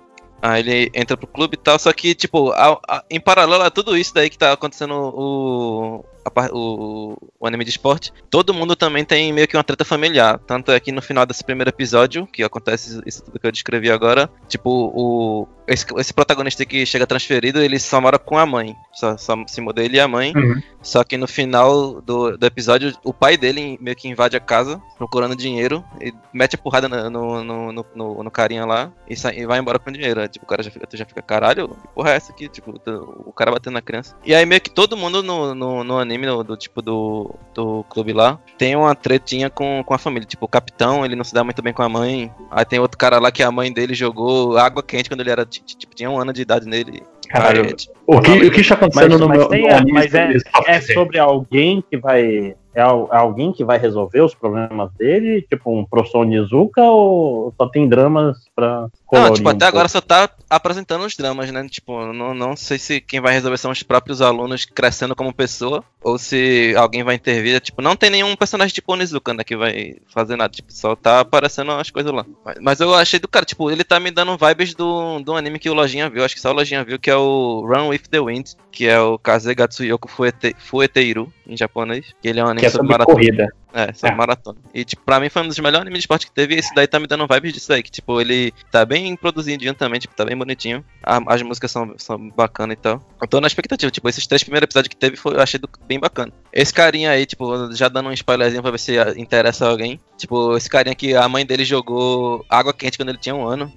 Aí 0.48 0.62
ele 0.62 0.92
entra 0.94 1.18
pro 1.18 1.28
clube 1.28 1.56
e 1.56 1.58
tal, 1.58 1.78
só 1.78 1.92
que, 1.92 2.16
tipo, 2.16 2.52
a- 2.52 2.80
a- 2.88 3.04
em 3.10 3.20
paralelo 3.20 3.64
a 3.64 3.70
tudo 3.70 3.98
isso 3.98 4.14
daí 4.14 4.30
que 4.30 4.38
tá 4.38 4.54
acontecendo 4.54 4.94
o, 4.94 6.06
a 6.24 6.50
o, 6.54 7.18
o 7.40 7.46
anime 7.48 7.64
de 7.66 7.72
esporte, 7.72 8.14
todo 8.30 8.54
mundo 8.54 8.76
também 8.76 9.04
tem 9.04 9.34
meio 9.34 9.48
que 9.48 9.58
uma 9.58 9.64
treta 9.64 9.84
familiar. 9.84 10.40
Tanto 10.40 10.72
é 10.72 10.80
que 10.80 10.92
no 10.92 11.02
final 11.02 11.26
desse 11.26 11.44
primeiro 11.44 11.70
episódio, 11.70 12.26
que 12.28 12.44
acontece 12.44 13.02
isso 13.06 13.24
tudo 13.24 13.40
que 13.40 13.46
eu 13.48 13.52
descrevi 13.52 13.92
agora, 13.92 14.30
tipo, 14.48 14.70
o, 14.70 15.48
esse, 15.68 15.86
esse 15.98 16.14
protagonista 16.14 16.66
que 16.66 16.86
chega 16.86 17.06
transferido, 17.06 17.62
ele 17.62 17.78
só 17.80 18.00
mora 18.00 18.18
com 18.18 18.38
a 18.38 18.46
mãe. 18.46 18.76
Só, 18.94 19.18
só 19.18 19.36
se 19.48 19.62
muda 19.62 19.84
ele 19.84 19.98
e 19.98 20.00
a 20.00 20.08
mãe. 20.08 20.34
Uhum. 20.36 20.62
Só 20.82 21.04
que 21.04 21.18
no 21.18 21.28
final 21.28 22.02
do, 22.02 22.38
do 22.38 22.46
episódio, 22.46 22.94
o 23.04 23.14
pai 23.14 23.36
dele 23.38 23.78
meio 23.82 23.96
que 23.96 24.08
invade 24.08 24.38
a 24.38 24.40
casa, 24.40 24.82
procurando 24.98 25.36
dinheiro, 25.36 25.84
e 26.02 26.14
mete 26.34 26.56
a 26.56 26.58
porrada 26.58 26.88
no, 26.88 27.10
no, 27.10 27.44
no, 27.44 27.86
no- 27.94 28.24
no- 28.24 28.32
carinha 28.32 28.66
lá 28.66 28.92
e, 29.10 29.16
sai- 29.16 29.38
e 29.40 29.46
vai 29.46 29.60
embora 29.60 29.78
com 29.80 29.92
dinheiro. 29.92 30.22
Aí, 30.22 30.28
tipo, 30.28 30.46
o 30.46 30.48
cara 30.48 30.64
já 30.64 30.72
fica, 30.72 30.88
tu 30.88 30.96
já 30.96 31.06
fica, 31.06 31.22
caralho, 31.22 31.68
que 31.70 31.88
porra 31.94 32.12
é 32.12 32.16
essa 32.16 32.32
aqui? 32.32 32.48
Tipo, 32.48 32.80
o 33.26 33.34
cara 33.34 33.52
batendo 33.52 33.74
na 33.74 33.82
criança. 33.82 34.16
E 34.26 34.34
aí 34.34 34.46
meio 34.46 34.62
que 34.62 34.70
todo 34.70 34.96
mundo 34.96 35.22
no, 35.22 35.54
no, 35.54 35.84
no 35.84 35.98
anime, 36.00 36.26
no- 36.26 36.44
do 36.44 36.56
tipo 36.56 36.82
do, 36.82 37.36
do 37.54 37.84
clube 37.90 38.14
lá, 38.14 38.40
tem 38.58 38.76
uma 38.76 38.96
tretinha 38.96 39.50
com, 39.50 39.84
com 39.86 39.94
a 39.94 39.98
família. 39.98 40.26
Tipo, 40.28 40.46
o 40.46 40.50
capitão, 40.50 41.04
ele 41.04 41.16
não 41.16 41.24
se 41.24 41.34
dá 41.34 41.44
muito 41.44 41.62
bem 41.62 41.74
com 41.74 41.84
a 41.84 41.90
mãe. 41.90 42.32
Aí 42.50 42.64
tem 42.64 42.80
outro 42.80 42.98
cara 42.98 43.20
lá 43.20 43.32
que 43.32 43.44
a 43.44 43.52
mãe 43.52 43.72
dele 43.74 43.94
jogou 43.94 44.58
água 44.58 44.82
quente 44.82 45.10
quando 45.10 45.22
ele 45.22 45.32
era, 45.32 45.46
tipo, 45.64 45.96
tinha 45.96 46.10
um 46.10 46.20
ano 46.20 46.34
de 46.34 46.42
idade 46.42 46.68
nele. 46.68 47.02
Caralho, 47.30 47.64
Aí, 47.64 47.74
tipo, 47.74 47.94
o 48.06 48.22
que, 48.22 48.32
o 48.32 48.52
que 48.52 48.62
está 48.62 48.76
acontecendo 48.76 49.12
Mas, 49.12 49.20
no 49.20 49.28
mas 49.28 49.38
meu 49.38 49.48
tem 49.50 49.62
no 49.64 49.94
mas 49.94 50.14
é, 50.14 50.40
sobre 50.40 50.72
é 50.72 50.82
sobre 50.82 51.20
alguém 51.20 51.84
que 51.90 51.98
vai. 51.98 52.56
É 52.74 52.82
é 52.82 53.18
alguém 53.18 53.52
que 53.52 53.66
vai 53.66 53.78
resolver 53.78 54.22
os 54.22 54.36
problemas 54.36 54.92
dele? 54.94 55.42
Tipo 55.42 55.78
um 55.78 55.84
professor 55.84 56.26
Nizuka 56.26 56.82
ou 56.84 57.54
só 57.58 57.68
tem 57.68 57.90
dramas 57.90 58.47
pra 58.58 58.82
Não, 58.82 58.92
colorir 59.06 59.34
tipo, 59.36 59.48
um 59.48 59.52
até 59.52 59.66
agora 59.68 59.88
pouco? 59.88 59.92
só 59.92 60.02
tá 60.02 60.28
apresentando 60.50 61.06
os 61.06 61.16
dramas, 61.16 61.52
né? 61.52 61.68
Tipo, 61.70 62.12
não, 62.12 62.34
não 62.34 62.56
sei 62.56 62.80
se 62.80 63.00
quem 63.00 63.22
vai 63.22 63.32
resolver 63.32 63.58
são 63.58 63.70
os 63.70 63.84
próprios 63.84 64.20
alunos 64.20 64.66
crescendo 64.66 65.16
como 65.16 65.32
pessoa, 65.32 65.84
ou 66.02 66.18
se 66.18 66.74
alguém 66.76 67.04
vai 67.04 67.14
intervir. 67.14 67.62
Tipo, 67.62 67.84
não 67.84 67.96
tem 67.96 68.10
nenhum 68.10 68.36
personagem 68.36 68.74
tipo 68.74 68.92
Onizuka, 68.92 69.32
né, 69.36 69.44
que 69.44 69.56
vai 69.56 69.98
fazer 70.12 70.36
nada. 70.36 70.50
Tipo, 70.50 70.74
só 70.74 70.96
tá 70.96 71.20
aparecendo 71.20 71.72
as 71.74 71.92
coisas 71.92 72.12
lá. 72.12 72.26
Mas, 72.60 72.80
eu 72.80 72.96
achei 72.96 73.20
do 73.20 73.28
cara, 73.28 73.46
tipo, 73.46 73.70
ele 73.70 73.84
tá 73.84 74.00
me 74.00 74.10
dando 74.10 74.36
vibes 74.38 74.74
do, 74.74 75.20
do 75.20 75.36
anime 75.36 75.60
que 75.60 75.70
o 75.70 75.74
Lojinha 75.76 76.10
viu. 76.10 76.26
Acho 76.26 76.34
que 76.34 76.42
só 76.42 76.50
o 76.50 76.54
Lojinha 76.56 76.84
viu, 76.84 76.98
que 76.98 77.12
é 77.12 77.16
o 77.16 77.64
Run 77.64 77.90
With 77.90 78.04
The 78.10 78.20
Wind, 78.20 78.48
que 78.72 78.88
é 78.88 79.00
o 79.00 79.20
Kazegatsu 79.20 79.84
Yoko 79.84 80.08
Fuete, 80.08 80.56
Fueteiru, 80.58 81.32
em 81.46 81.56
japonês. 81.56 82.08
Que 82.22 82.30
ele 82.30 82.40
é 82.40 82.44
um 82.44 82.48
anime 82.48 82.62
Que 82.62 82.66
é 82.66 82.70
sobre 82.72 82.88
maratona. 82.88 83.16
corrida. 83.16 83.48
É, 83.78 83.94
sobre 83.94 84.16
É. 84.16 84.18
maratona. 84.18 84.58
E, 84.74 84.84
tipo, 84.84 85.04
pra 85.04 85.20
mim 85.20 85.30
foi 85.30 85.44
um 85.44 85.48
dos 85.48 85.60
melhores 85.60 85.82
animes 85.82 86.00
de 86.00 86.04
esporte 86.04 86.26
que 86.26 86.32
teve. 86.32 86.56
E 86.56 86.58
esse 86.58 86.74
daí 86.74 86.88
tá 86.88 87.00
me 87.00 87.06
dando 87.06 87.28
vibes 87.28 87.54
disso 87.54 87.72
aí. 87.72 87.84
Que, 87.84 87.92
tipo, 87.92 88.20
ele 88.20 88.52
tá 88.72 88.84
bem 88.84 89.16
produzidinho 89.16 89.76
também, 89.76 90.00
tipo, 90.00 90.16
tá 90.16 90.26
bem 90.26 90.36
bonitinho. 90.36 90.84
A- 91.04 91.22
as 91.28 91.44
músicas 91.44 91.70
são, 91.70 91.94
são 91.98 92.30
bacanas 92.32 92.76
e 92.76 92.80
tal. 92.82 93.02
Eu 93.22 93.28
tô 93.28 93.40
na 93.40 93.46
expectativa, 93.46 93.92
tipo, 93.92 94.10
esses 94.10 94.26
três 94.26 94.42
primeiros 94.44 94.66
episódios 94.66 94.88
que 94.90 94.96
teve, 94.96 95.16
foi, 95.16 95.36
eu 95.36 95.42
achei 95.42 95.60
do- 95.60 95.70
bem 95.88 96.00
bacana. 96.00 96.34
Esse 96.52 96.74
carinha 96.74 97.12
aí, 97.12 97.26
tipo, 97.28 97.72
já 97.76 97.88
dando 97.88 98.10
um 98.10 98.14
spoilerzinho 98.14 98.64
pra 98.64 98.72
ver 98.72 98.80
se 98.80 98.98
ah, 98.98 99.14
interessa 99.16 99.68
alguém. 99.70 100.00
Tipo, 100.18 100.58
esse 100.58 100.68
carinha 100.70 100.96
que 100.96 101.14
a 101.16 101.30
mãe 101.30 101.46
dele 101.46 101.64
jogou 101.64 102.44
água 102.50 102.74
quente 102.74 102.98
quando 102.98 103.10
ele 103.10 103.20
tinha 103.20 103.36
um 103.36 103.46
ano. 103.48 103.72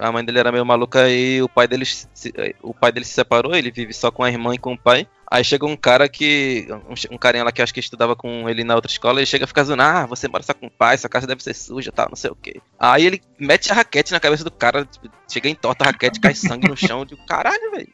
A 0.00 0.10
mãe 0.10 0.24
dele 0.24 0.40
era 0.40 0.50
meio 0.50 0.66
maluca 0.66 1.08
e 1.08 1.40
o 1.40 1.48
pai 1.48 1.68
dele 1.68 1.84
se, 1.84 2.08
o 2.62 2.74
pai 2.74 2.90
dele 2.90 3.06
se 3.06 3.12
separou, 3.12 3.54
ele 3.54 3.70
vive 3.70 3.92
só 3.92 4.10
com 4.10 4.24
a 4.24 4.28
irmã 4.30 4.54
e 4.54 4.58
com 4.58 4.72
o 4.72 4.78
pai. 4.78 5.06
Aí 5.30 5.42
chega 5.42 5.66
um 5.66 5.76
cara 5.76 6.08
que. 6.08 6.68
Um, 7.10 7.18
carinha 7.18 7.44
lá 7.44 7.50
que 7.50 7.60
eu 7.60 7.64
acho 7.64 7.74
que 7.74 7.80
estudava 7.80 8.14
com 8.14 8.48
ele 8.48 8.62
na 8.62 8.74
outra 8.74 8.90
escola, 8.90 9.18
ele 9.18 9.26
chega 9.26 9.44
a 9.44 9.48
ficar 9.48 9.64
zoando, 9.64 9.82
ah, 9.82 10.06
você 10.06 10.28
mora 10.28 10.42
só 10.42 10.54
com 10.54 10.66
o 10.66 10.70
pai, 10.70 10.96
sua 10.96 11.10
casa 11.10 11.26
deve 11.26 11.42
ser 11.42 11.54
suja 11.54 11.90
tal, 11.90 12.06
não 12.08 12.16
sei 12.16 12.30
o 12.30 12.36
quê. 12.36 12.60
Aí 12.78 13.04
ele 13.04 13.20
mete 13.38 13.72
a 13.72 13.74
raquete 13.74 14.12
na 14.12 14.20
cabeça 14.20 14.44
do 14.44 14.50
cara, 14.50 14.84
tipo, 14.84 15.08
chega 15.28 15.48
em 15.48 15.54
torta 15.54 15.84
a 15.84 15.88
raquete, 15.88 16.20
cai 16.20 16.34
sangue 16.34 16.68
no 16.68 16.76
chão, 16.76 17.04
de 17.04 17.16
caralho, 17.26 17.72
velho. 17.72 17.88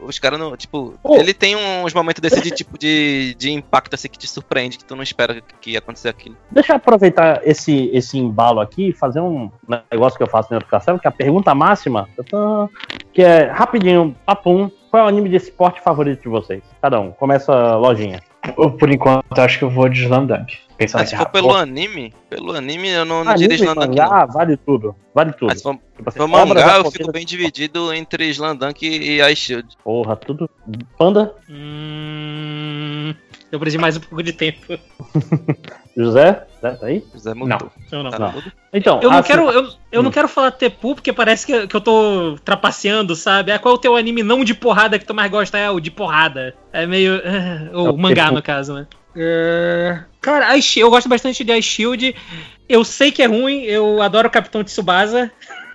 Os 0.00 0.18
caras 0.18 0.38
não. 0.38 0.56
Tipo, 0.56 0.94
ele 1.10 1.32
tem 1.32 1.54
uns 1.56 1.94
momentos 1.94 2.20
desse 2.20 2.40
de 2.40 2.50
tipo 2.50 2.76
de, 2.76 3.34
de 3.38 3.52
impacto 3.52 3.94
assim 3.94 4.08
que 4.08 4.18
te 4.18 4.26
surpreende, 4.26 4.78
que 4.78 4.84
tu 4.84 4.96
não 4.96 5.02
espera 5.02 5.40
que, 5.60 5.70
ia 5.70 5.78
acontecer 5.78 6.08
aquilo. 6.08 6.36
Deixa 6.50 6.72
eu 6.72 6.76
aproveitar 6.76 7.40
esse, 7.44 7.90
esse 7.92 8.18
embalo 8.18 8.60
aqui 8.60 8.88
e 8.88 8.92
fazer 8.92 9.20
um 9.20 9.50
negócio 9.90 10.16
que 10.16 10.22
eu 10.22 10.28
faço 10.28 10.52
no 10.52 10.58
educação, 10.58 10.98
que 10.98 11.06
é 11.06 11.10
a 11.10 11.12
pergunta 11.12 11.54
máxima, 11.54 12.08
que 13.12 13.22
é 13.22 13.44
rapidinho, 13.50 14.16
papum, 14.26 14.70
qual 14.94 15.02
é 15.02 15.06
o 15.06 15.08
anime 15.08 15.28
de 15.28 15.34
esporte 15.34 15.80
favorito 15.80 16.22
de 16.22 16.28
vocês? 16.28 16.62
Cada 16.80 17.00
um, 17.00 17.10
começa 17.10 17.52
a 17.52 17.76
lojinha. 17.76 18.22
Eu, 18.56 18.70
Por 18.70 18.88
enquanto, 18.92 19.24
eu 19.36 19.42
acho 19.42 19.58
que 19.58 19.64
eu 19.64 19.70
vou 19.70 19.88
de 19.88 20.00
Slam 20.04 20.24
Dunk. 20.24 20.56
Pensando 20.76 21.00
Ah, 21.00 21.02
assim, 21.02 21.10
se 21.10 21.16
for 21.16 21.24
rápido. 21.24 21.42
pelo 21.42 21.56
anime, 21.56 22.14
pelo 22.30 22.52
anime 22.52 22.88
eu 22.90 23.04
não, 23.04 23.24
não 23.24 23.32
Anime, 23.32 23.48
diria 23.48 23.64
Slandunk 23.64 23.96
não. 23.96 24.26
vale 24.28 24.56
tudo, 24.56 24.94
vale 25.12 25.32
tudo. 25.32 25.48
Mas 25.48 25.58
se 25.58 25.62
for, 25.64 25.74
Tipo 25.96 26.10
se 26.12 26.16
for 26.18 26.24
assim, 26.24 26.34
obras 26.36 26.64
mangá, 26.64 26.76
eu 26.78 26.90
fico 26.92 27.10
bem 27.10 27.24
dividido 27.26 27.92
entre 27.92 28.28
Slandunk 28.30 28.86
e 28.86 29.20
Ice 29.20 29.34
Shield. 29.36 29.68
Porra, 29.82 30.14
tudo. 30.14 30.48
Panda, 30.96 31.34
Hum, 31.50 33.14
eu 33.54 33.60
preciso 33.60 33.78
de 33.78 33.82
mais 33.82 33.96
um 33.96 34.00
pouco 34.00 34.22
de 34.22 34.32
tempo. 34.32 34.78
José, 35.96 36.44
José, 36.56 36.70
tá 36.76 36.86
aí? 36.86 37.04
José 37.12 37.34
Não. 37.34 37.40
mudou. 37.46 37.72
Eu 37.92 38.02
não. 38.02 38.10
Tá 38.10 38.18
Não. 38.18 38.42
Então, 38.72 39.00
Eu 39.00 39.10
não 39.10 39.18
assim, 39.18 39.28
quero, 39.28 39.48
eu, 39.50 39.68
eu 39.92 40.02
não 40.02 40.10
Hum. 40.10 40.12
quero 40.12 40.26
falar 40.28 40.50
Tepu, 40.50 40.94
porque 40.96 41.12
parece 41.12 41.46
que, 41.46 41.66
que 41.68 41.76
eu 41.76 41.80
tô 41.80 42.36
trapaceando, 42.44 43.14
sabe? 43.14 43.52
Ah, 43.52 43.58
qual 43.58 43.74
é 43.74 43.78
o 43.78 43.80
teu 43.80 43.94
anime 43.94 44.22
não 44.24 44.44
de 44.44 44.54
porrada 44.54 44.98
que 44.98 45.04
tu 45.06 45.14
mais 45.14 45.30
gosta? 45.30 45.56
É 45.56 45.70
o 45.70 45.78
de 45.78 45.90
porrada. 45.90 46.54
É 46.72 46.84
meio. 46.86 47.22
ah, 47.24 47.68
É 47.72 47.76
Ou 47.76 47.94
o 47.94 47.98
mangá, 47.98 48.24
Tepu. 48.24 48.34
no 48.34 48.42
caso, 48.42 48.74
né? 48.74 48.86
É, 49.16 50.00
Cara, 50.20 50.48
eu 50.76 50.90
gosto 50.90 51.08
bastante 51.08 51.44
de 51.44 51.52
Ice 51.56 51.68
Shield. 51.68 52.16
Eu 52.68 52.82
sei 52.82 53.12
que 53.12 53.22
é 53.22 53.26
ruim, 53.26 53.62
eu 53.62 54.02
adoro 54.02 54.26
o 54.26 54.30
Capitão 54.30 54.64
Tsubasa. 54.64 55.30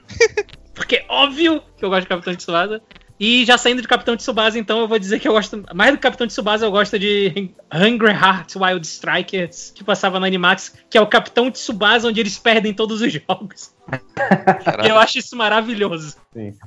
porque 0.75 0.98
é 0.98 1.06
óbvio 1.08 1.61
que 1.77 1.85
eu 1.85 1.90
gosto 1.90 2.03
do 2.06 2.09
Capitão 2.09 2.35
Tsubasa. 2.35 2.82
E 3.19 3.43
já 3.43 3.57
saindo 3.57 3.81
de 3.81 3.88
Capitão 3.88 4.15
Tsubasa, 4.15 4.57
então 4.57 4.80
eu 4.80 4.88
vou 4.88 4.98
dizer 4.98 5.19
que 5.19 5.27
eu 5.27 5.33
gosto. 5.33 5.61
Mais 5.75 5.91
do 5.91 5.98
Capitão 5.98 6.25
Tsubasa, 6.25 6.65
eu 6.65 6.72
gosto 6.72 6.98
de 6.98 7.51
Hungry 7.73 8.11
Heart 8.11 8.56
Wild 8.56 8.88
Strikers, 8.88 9.72
que 9.75 9.83
passava 9.83 10.19
na 10.19 10.27
Animax, 10.27 10.73
que 10.89 10.98
é 10.98 11.01
o 11.01 11.07
Capitão 11.07 11.51
Tsubasa, 11.51 12.07
onde 12.07 12.22
eles 12.22 12.39
perdem 12.39 12.73
todos 12.73 13.01
os 13.01 13.11
jogos. 13.11 13.75
Eu 14.88 14.98
acho 14.99 15.17
isso 15.17 15.35
maravilhoso. 15.35 16.15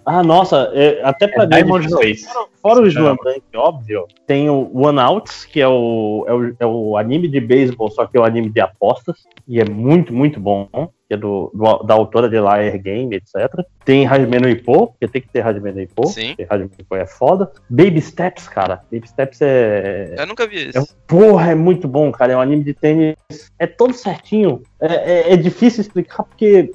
Ah, 0.05 0.23
nossa, 0.23 0.71
é, 0.75 1.01
até 1.05 1.29
pra 1.29 1.45
É 1.45 1.47
mim. 1.47 1.55
Diamond 1.55 1.89
Race. 1.95 2.27
Fora 2.61 2.81
o 2.81 2.83
Não. 2.83 2.89
Slam 2.89 3.17
Dunk, 3.25 3.43
óbvio, 3.55 4.07
tem 4.27 4.51
o 4.51 4.71
One 4.75 4.99
Outs, 4.99 5.45
que 5.45 5.61
é 5.61 5.69
o, 5.69 6.25
é, 6.27 6.33
o, 6.33 6.57
é 6.59 6.67
o 6.67 6.97
anime 6.97 7.29
de 7.29 7.41
beisebol, 7.41 7.91
só 7.91 8.07
que 8.07 8.17
é 8.17 8.21
o 8.21 8.25
anime 8.25 8.51
de 8.51 8.61
apostas, 8.61 9.19
e 9.47 9.61
é 9.61 9.65
muito, 9.65 10.13
muito 10.13 10.41
bom, 10.41 10.69
que 11.13 11.15
é 11.15 11.17
do, 11.19 11.51
do- 11.55 11.83
da 11.83 11.93
autora 11.95 12.29
de 12.29 12.37
Liar 12.37 12.79
Game, 12.79 13.15
etc. 13.15 13.65
Tem 13.85 14.07
Hajime 14.07 14.39
no 14.39 14.49
Ippo, 14.49 14.89
porque 14.89 15.07
tem 15.07 15.21
que 15.21 15.29
ter 15.29 15.47
Hajime 15.47 15.71
no 15.73 15.81
Ippo, 15.83 16.07
Sim. 16.07 16.29
porque 16.29 16.47
Hajime 16.49 16.71
no 16.71 16.81
Ippo 16.83 16.97
é 16.97 17.07
foda. 17.07 17.51
Baby 17.69 18.01
Steps, 18.01 18.49
cara, 18.49 18.83
Baby 18.91 19.07
Steps 19.09 19.41
é... 19.43 20.15
Eu 20.17 20.27
nunca 20.27 20.47
vi 20.47 20.57
é 20.59 20.69
isso. 20.79 20.97
porra, 21.07 21.51
é 21.51 21.55
muito 21.55 21.87
bom, 21.87 22.11
cara, 22.11 22.33
é 22.33 22.37
um 22.37 22.41
anime 22.41 22.65
de 22.65 22.73
tênis, 22.73 23.17
é 23.59 23.67
todo 23.67 23.93
certinho, 23.93 24.63
é, 24.81 24.87
é- 25.31 25.33
é 25.35 25.37
difícil 25.37 25.83
explicar, 25.83 26.23
porque 26.23 26.73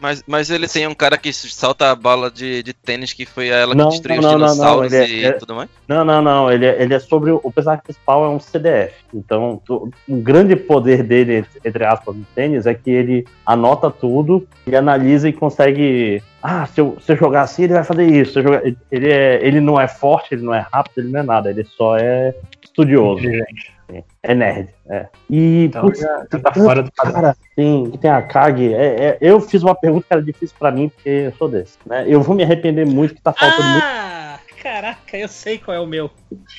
Mas, 0.00 0.24
mas 0.26 0.50
ele 0.50 0.66
tem 0.66 0.86
um 0.86 0.94
cara 0.94 1.18
que 1.18 1.32
salta 1.32 1.90
a 1.90 1.94
bola 1.94 2.30
de, 2.30 2.62
de 2.62 2.72
tênis 2.72 3.12
que 3.12 3.26
foi 3.26 3.48
ela 3.48 3.74
Não, 3.74 3.84
que 3.86 3.90
destruiu 3.92 4.22
não, 4.22 4.30
não, 4.30 4.36
os 4.36 4.40
não, 4.40 4.52
dinossauros 4.54 4.92
ele 4.92 5.04
é- 5.04 5.08
e 5.16 5.24
é- 5.24 5.32
tudo 5.32 5.54
mais? 5.54 5.68
Não, 5.86 6.04
não, 6.04 6.22
não. 6.22 6.50
Ele 6.50 6.64
é, 6.66 6.82
ele 6.82 6.94
é 6.94 6.98
sobre. 6.98 7.30
O 7.30 7.40
o 7.42 7.52
personagem 7.52 7.82
principal 7.82 8.24
é 8.24 8.28
um 8.28 8.38
CDF. 8.38 8.94
Então, 9.12 9.60
o 9.68 9.90
grande 10.08 10.54
poder 10.56 11.02
dele, 11.02 11.44
entre 11.64 11.84
aspas, 11.84 12.14
no 12.14 12.24
tênis, 12.34 12.64
é 12.64 12.72
que 12.74 12.90
ele 12.90 13.26
anota 13.44 13.90
tudo 13.90 14.46
e 14.66 14.74
analisa 14.76 15.28
e 15.28 15.32
consegue. 15.32 16.22
Ah, 16.42 16.64
se 16.66 16.80
eu, 16.80 16.96
se 17.04 17.12
eu 17.12 17.16
jogar 17.16 17.42
assim, 17.42 17.64
ele 17.64 17.72
vai 17.74 17.84
fazer 17.84 18.06
isso. 18.06 18.32
Se 18.34 18.38
eu 18.38 18.42
jogar- 18.44 18.62
ele, 18.64 19.10
é, 19.12 19.44
ele 19.44 19.60
não 19.60 19.78
é 19.80 19.86
forte, 19.88 20.34
ele 20.34 20.42
não 20.42 20.54
é 20.54 20.64
rápido, 20.72 20.98
ele 20.98 21.08
não 21.12 21.20
é 21.20 21.22
nada. 21.22 21.50
Ele 21.50 21.64
só 21.64 21.96
é 21.98 22.34
estudioso. 22.62 23.20
Inteligente. 23.20 23.72
Sim. 23.90 24.04
É 24.22 24.34
nerd, 24.34 24.68
é. 24.88 25.06
E, 25.28 25.64
Então 25.64 25.82
putz, 25.82 26.00
já, 26.00 26.26
já 26.32 26.38
tá 26.38 26.50
tanto 26.50 26.64
fora 26.64 26.82
do 26.82 26.92
padrão. 26.92 27.14
Cara, 27.14 27.36
tem, 27.56 27.90
tem 27.92 28.10
a 28.10 28.22
Kag. 28.22 28.74
É, 28.74 28.78
é- 28.78 29.18
eu 29.20 29.40
fiz 29.40 29.62
uma 29.62 29.74
pergunta 29.74 30.06
que 30.08 30.12
era 30.12 30.22
difícil 30.22 30.56
pra 30.58 30.70
mim, 30.70 30.88
porque 30.88 31.08
eu 31.08 31.32
sou 31.38 31.48
desse. 31.48 31.76
Né? 31.86 32.04
Eu 32.06 32.22
vou 32.22 32.34
me 32.34 32.42
arrepender 32.42 32.86
muito 32.86 33.14
que 33.14 33.22
tá 33.22 33.32
faltando 33.32 33.68
muito. 33.68 33.84
Ah, 33.84 34.38
caraca, 34.62 35.16
eu 35.16 35.28
sei 35.28 35.58
qual 35.58 35.76
é 35.76 35.80
o 35.80 35.86
meu. 35.86 36.10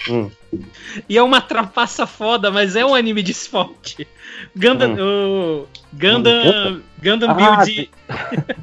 Hum. 0.10 0.30
E 1.08 1.18
é 1.18 1.24
uma 1.24 1.42
trapaça 1.42 2.06
foda, 2.06 2.52
mas 2.52 2.76
é 2.76 2.86
um 2.86 2.94
anime 2.96 3.24
de 3.24 3.32
esporte. 3.32 4.08
Gundam. 4.56 4.96
o 5.00 5.68
Gundam. 5.94 6.82
Gundam 7.02 7.30
Ah, 7.32 7.64
Build. 7.64 7.90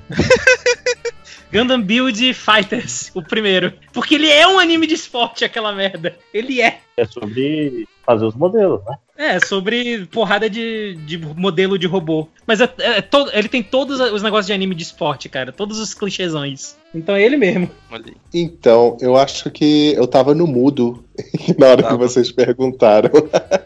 Gundam 1.51 1.81
Build 1.81 2.35
Fighters, 2.35 3.11
o 3.15 3.23
primeiro. 3.23 3.73
Porque 3.93 4.17
ele 4.17 4.29
é 4.29 4.47
um 4.47 4.59
anime 4.59 4.87
de 4.87 4.95
esporte, 4.95 5.45
aquela 5.45 5.73
merda. 5.73 6.15
Ele 6.33 6.61
é. 6.61 6.81
É 6.97 7.05
sobre 7.07 7.89
fazer 8.09 8.25
os 8.25 8.35
modelos, 8.35 8.83
né? 8.87 8.97
É, 9.19 9.41
sobre 9.41 10.07
porrada 10.13 10.49
de, 10.49 10.95
de 11.05 11.19
modelo 11.19 11.77
de 11.77 11.89
robô. 11.89 12.29
Mas 12.47 12.61
é, 12.61 12.69
é 12.79 13.03
todo, 13.03 13.33
ele 13.35 13.49
tem 13.49 13.65
todos 13.65 13.99
os 13.99 14.23
negócios 14.23 14.47
de 14.47 14.53
anime 14.53 14.77
de 14.77 14.85
esporte, 14.85 15.29
cara. 15.29 15.51
Todos 15.51 15.81
os 15.81 15.93
clichêsões. 15.93 16.77
Então 16.95 17.17
é 17.17 17.23
ele 17.23 17.37
mesmo. 17.37 17.69
Então, 18.33 18.97
eu 19.01 19.17
acho 19.17 19.51
que 19.51 19.93
eu 19.95 20.07
tava 20.07 20.35
no 20.35 20.47
mudo 20.47 21.05
na 21.59 21.67
hora 21.67 21.83
que 21.83 21.89
Tava. 21.89 21.97
vocês 22.09 22.31
perguntaram. 22.31 23.11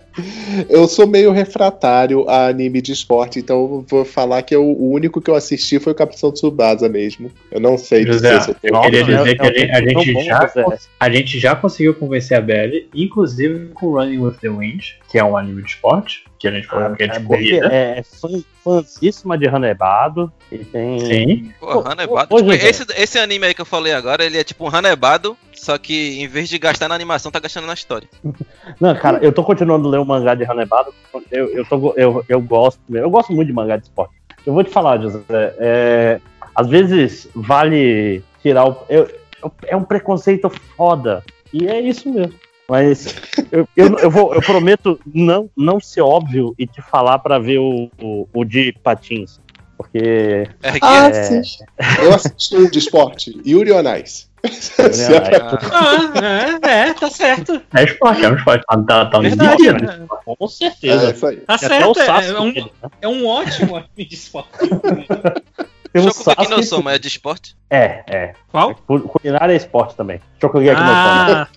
eu 0.69 0.89
sou 0.89 1.07
meio 1.07 1.31
refratário 1.31 2.29
a 2.29 2.49
anime 2.49 2.81
de 2.83 2.93
esporte, 2.93 3.39
então 3.39 3.57
eu 3.61 3.85
vou 3.89 4.05
falar 4.05 4.43
que 4.43 4.55
eu- 4.55 4.65
o 4.65 4.91
único 4.91 5.21
que 5.21 5.31
eu 5.31 5.35
assisti 5.35 5.79
foi 5.79 5.93
o 5.93 5.97
Capitão 5.97 6.33
Tsubasa 6.33 6.89
mesmo. 6.89 7.31
Eu 7.51 7.61
não 7.61 7.79
sei 7.79 8.05
José, 8.05 8.39
dizer 8.39 8.43
se 8.43 8.51
eu 8.51 8.55
tô... 8.55 8.77
eu 8.77 8.81
queria 8.83 9.05
dizer 9.05 9.37
que 9.37 9.43
a 9.43 9.47
é 9.47 9.51
um 9.51 9.55
gente, 9.55 9.71
a 9.71 9.81
gente 9.81 10.25
já, 10.25 10.47
José. 10.47 10.79
a 10.99 11.11
gente 11.11 11.39
já 11.39 11.55
conseguiu 11.55 11.95
convencer 11.95 12.37
a 12.37 12.41
Belly, 12.41 12.89
inclusive 12.95 13.69
com 13.75 13.93
Running 13.93 14.19
with 14.19 14.35
the 14.41 14.49
Wind, 14.49 14.95
que 15.13 15.19
é 15.19 15.23
um 15.25 15.37
anime 15.37 15.61
de 15.63 15.69
esporte, 15.69 16.25
que 16.39 16.49
a 16.49 16.51
gente 16.51 16.67
falou 16.67 16.97
que 16.97 17.03
é 17.03 17.07
de 17.07 17.21
corrida. 17.21 17.69
é, 17.71 17.99
é 17.99 18.03
fã, 18.03 18.29
fãzíssima 18.65 19.37
de 19.37 19.47
Hanebado. 19.47 20.33
E 20.51 20.57
tem. 20.65 20.99
Sim. 21.01 21.53
Pô, 21.61 21.87
Hanebado. 21.87 22.35
ô, 22.35 22.39
Tipo, 22.39 22.51
esse, 22.55 22.87
esse 22.97 23.19
anime 23.19 23.45
aí 23.47 23.53
que 23.55 23.61
eu 23.61 23.67
falei 23.67 23.93
agora, 23.93 24.25
ele 24.25 24.39
é 24.39 24.43
tipo 24.43 24.65
um 24.65 24.75
Hanebado, 24.75 25.37
só 25.53 25.77
que 25.77 26.19
em 26.23 26.27
vez 26.27 26.49
de 26.49 26.57
gastar 26.59 26.89
na 26.89 26.95
animação, 26.95 27.31
tá 27.31 27.39
gastando 27.39 27.67
na 27.67 27.75
história. 27.75 28.09
Não, 28.81 28.95
cara, 28.97 29.19
eu 29.23 29.31
tô 29.33 29.45
continuando 29.45 29.87
a 29.87 29.91
ler 29.91 29.99
o 29.99 30.05
mangá 30.07 30.35
de 30.35 30.45
Hanebado. 30.45 30.95
Eu, 31.31 31.49
eu, 31.53 31.65
tô 31.67 31.93
eu, 31.95 32.25
eu 32.27 32.41
gosto. 32.41 32.81
Eu 32.91 33.11
gosto 33.11 33.35
muito 33.35 33.49
de 33.49 33.53
mangá 33.53 33.77
de 33.77 33.83
esporte. 33.83 34.15
Eu 34.47 34.55
vou 34.55 34.65
te 34.65 34.71
falar, 34.71 34.99
José. 34.99 35.21
é, 35.29 36.21
às 36.55 36.67
vezes 36.69 37.29
vale 37.35 38.25
tirar 38.41 38.65
o. 38.67 38.79
eu- 38.89 39.11
é 39.67 39.77
um 39.77 39.85
preconceito 39.85 40.49
foda. 40.75 41.23
E 41.53 41.67
é 41.69 41.79
isso 41.81 42.11
mesmo. 42.11 42.33
Mas 42.73 43.15
eu, 43.53 43.69
eu, 43.77 43.99
eu, 43.99 44.11
vou, 44.11 44.35
eu 44.35 44.41
prometo 44.41 44.99
não, 45.05 45.51
não 45.55 45.79
ser 45.79 46.01
óbvio 46.01 46.55
e 46.59 46.67
te 46.67 46.81
falar 46.81 47.19
pra 47.19 47.39
ver 47.39 47.59
o, 47.59 47.91
o, 48.01 48.27
o 48.33 48.45
de 48.47 48.73
Patins. 48.83 49.39
Porque. 49.77 50.49
RG, 50.63 50.79
Ah, 50.81 51.09
É. 51.09 51.43
sim. 51.43 51.43
Eu 52.03 52.15
assisti 52.15 52.57
um 52.57 52.71
de 52.71 52.79
esporte, 52.79 53.39
Yuri 53.47 53.73
on 53.73 53.83
Ice. 53.97 54.27
É 54.79 55.39
pra- 55.39 55.59
ah, 55.71 56.59
é, 56.67 56.89
é, 56.89 56.95
tá 56.95 57.11
certo. 57.11 57.61
É 57.75 57.85
esporte, 57.85 58.25
é 58.25 58.29
um 58.31 58.37
esporte. 58.37 58.65
Tá, 58.67 58.77
tá, 58.85 59.07
tá 59.07 59.19
Verdade. 59.21 59.63
limite, 59.63 59.85
né? 59.87 60.07
Com 60.25 60.45
É, 60.45 60.49
certeza. 60.49 61.11
isso 61.13 61.27
aí. 61.27 61.37
Tá 61.37 61.59
certo. 61.59 62.01
É, 62.01 62.07
é 62.31 62.41
um, 62.41 62.53
né? 62.53 62.67
é 63.03 63.09
um 63.09 63.27
ótimo 63.27 63.77
anime 63.77 64.05
de 64.09 64.15
esporte. 64.15 64.49
Tem 64.59 66.01
o 66.01 66.11
Shokugeki 66.11 66.41
no 66.41 66.45
Sasuke- 66.47 66.63
Soma 66.65 66.93
é 66.95 66.99
de 66.99 67.09
esporte? 67.09 67.55
É, 67.75 68.03
é. 68.07 68.33
Qual? 68.51 68.75
Cu- 68.87 69.01
Culinária 69.01 69.55
é 69.55 69.57
esporte 69.57 69.97
também. 69.97 70.21
Shokugeki 70.39 70.79
no. 70.79 70.87
Ah, 70.91 71.49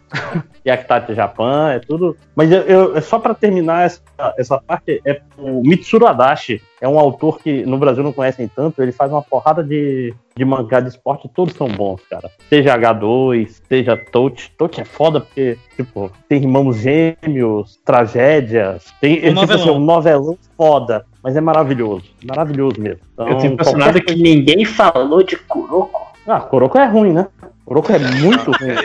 Yakitate 0.65 1.13
Japan, 1.13 1.71
é 1.73 1.79
tudo. 1.79 2.15
Mas 2.33 2.49
eu, 2.51 2.61
eu- 2.61 2.97
é 2.97 3.01
só 3.01 3.19
pra 3.19 3.33
terminar 3.33 3.85
essa, 3.85 4.01
essa 4.37 4.57
parte, 4.57 5.01
é 5.05 5.19
o 5.37 5.61
Mitsuru 5.61 6.07
Adachi 6.07 6.61
é 6.79 6.87
um 6.87 6.97
autor 6.97 7.39
que 7.39 7.65
no 7.65 7.77
Brasil 7.77 8.01
não 8.03 8.13
conhecem 8.13 8.47
tanto, 8.47 8.81
ele 8.81 8.91
faz 8.93 9.11
uma 9.11 9.21
porrada 9.21 9.61
de, 9.63 10.13
de 10.35 10.45
mangá 10.45 10.79
de 10.79 10.87
esporte, 10.89 11.27
todos 11.33 11.53
são 11.55 11.67
bons, 11.67 11.99
cara. 12.09 12.29
Seja 12.49 12.77
H2, 12.77 13.61
seja 13.67 13.97
Touch. 13.97 14.51
Touch 14.57 14.79
é 14.79 14.85
foda 14.85 15.19
porque, 15.19 15.57
tipo, 15.75 16.09
tem 16.29 16.41
irmãos 16.43 16.77
gêmeos, 16.77 17.77
tragédias, 17.83 18.85
tem 19.01 19.17
é, 19.17 19.21
tipo 19.21 19.33
novelão. 19.33 19.61
assim, 19.63 19.71
um 19.71 19.79
novelão 19.79 20.37
foda, 20.55 21.05
mas 21.21 21.35
é 21.35 21.41
maravilhoso, 21.41 22.05
maravilhoso 22.23 22.79
mesmo. 22.79 23.01
Então, 23.13 23.27
Eu 23.27 23.37
tô 23.37 23.45
impressionado 23.47 23.93
qualquer 23.93 24.13
que 24.13 24.21
ninguém 24.21 24.63
falou 24.63 25.21
de 25.23 25.35
Kuroko. 25.37 26.04
Ah, 26.27 26.39
Kuroko 26.41 26.77
é 26.77 26.85
ruim, 26.85 27.13
né? 27.13 27.27
Kuroko 27.65 27.91
é 27.91 27.99
muito 27.99 28.51
ruim. 28.59 28.75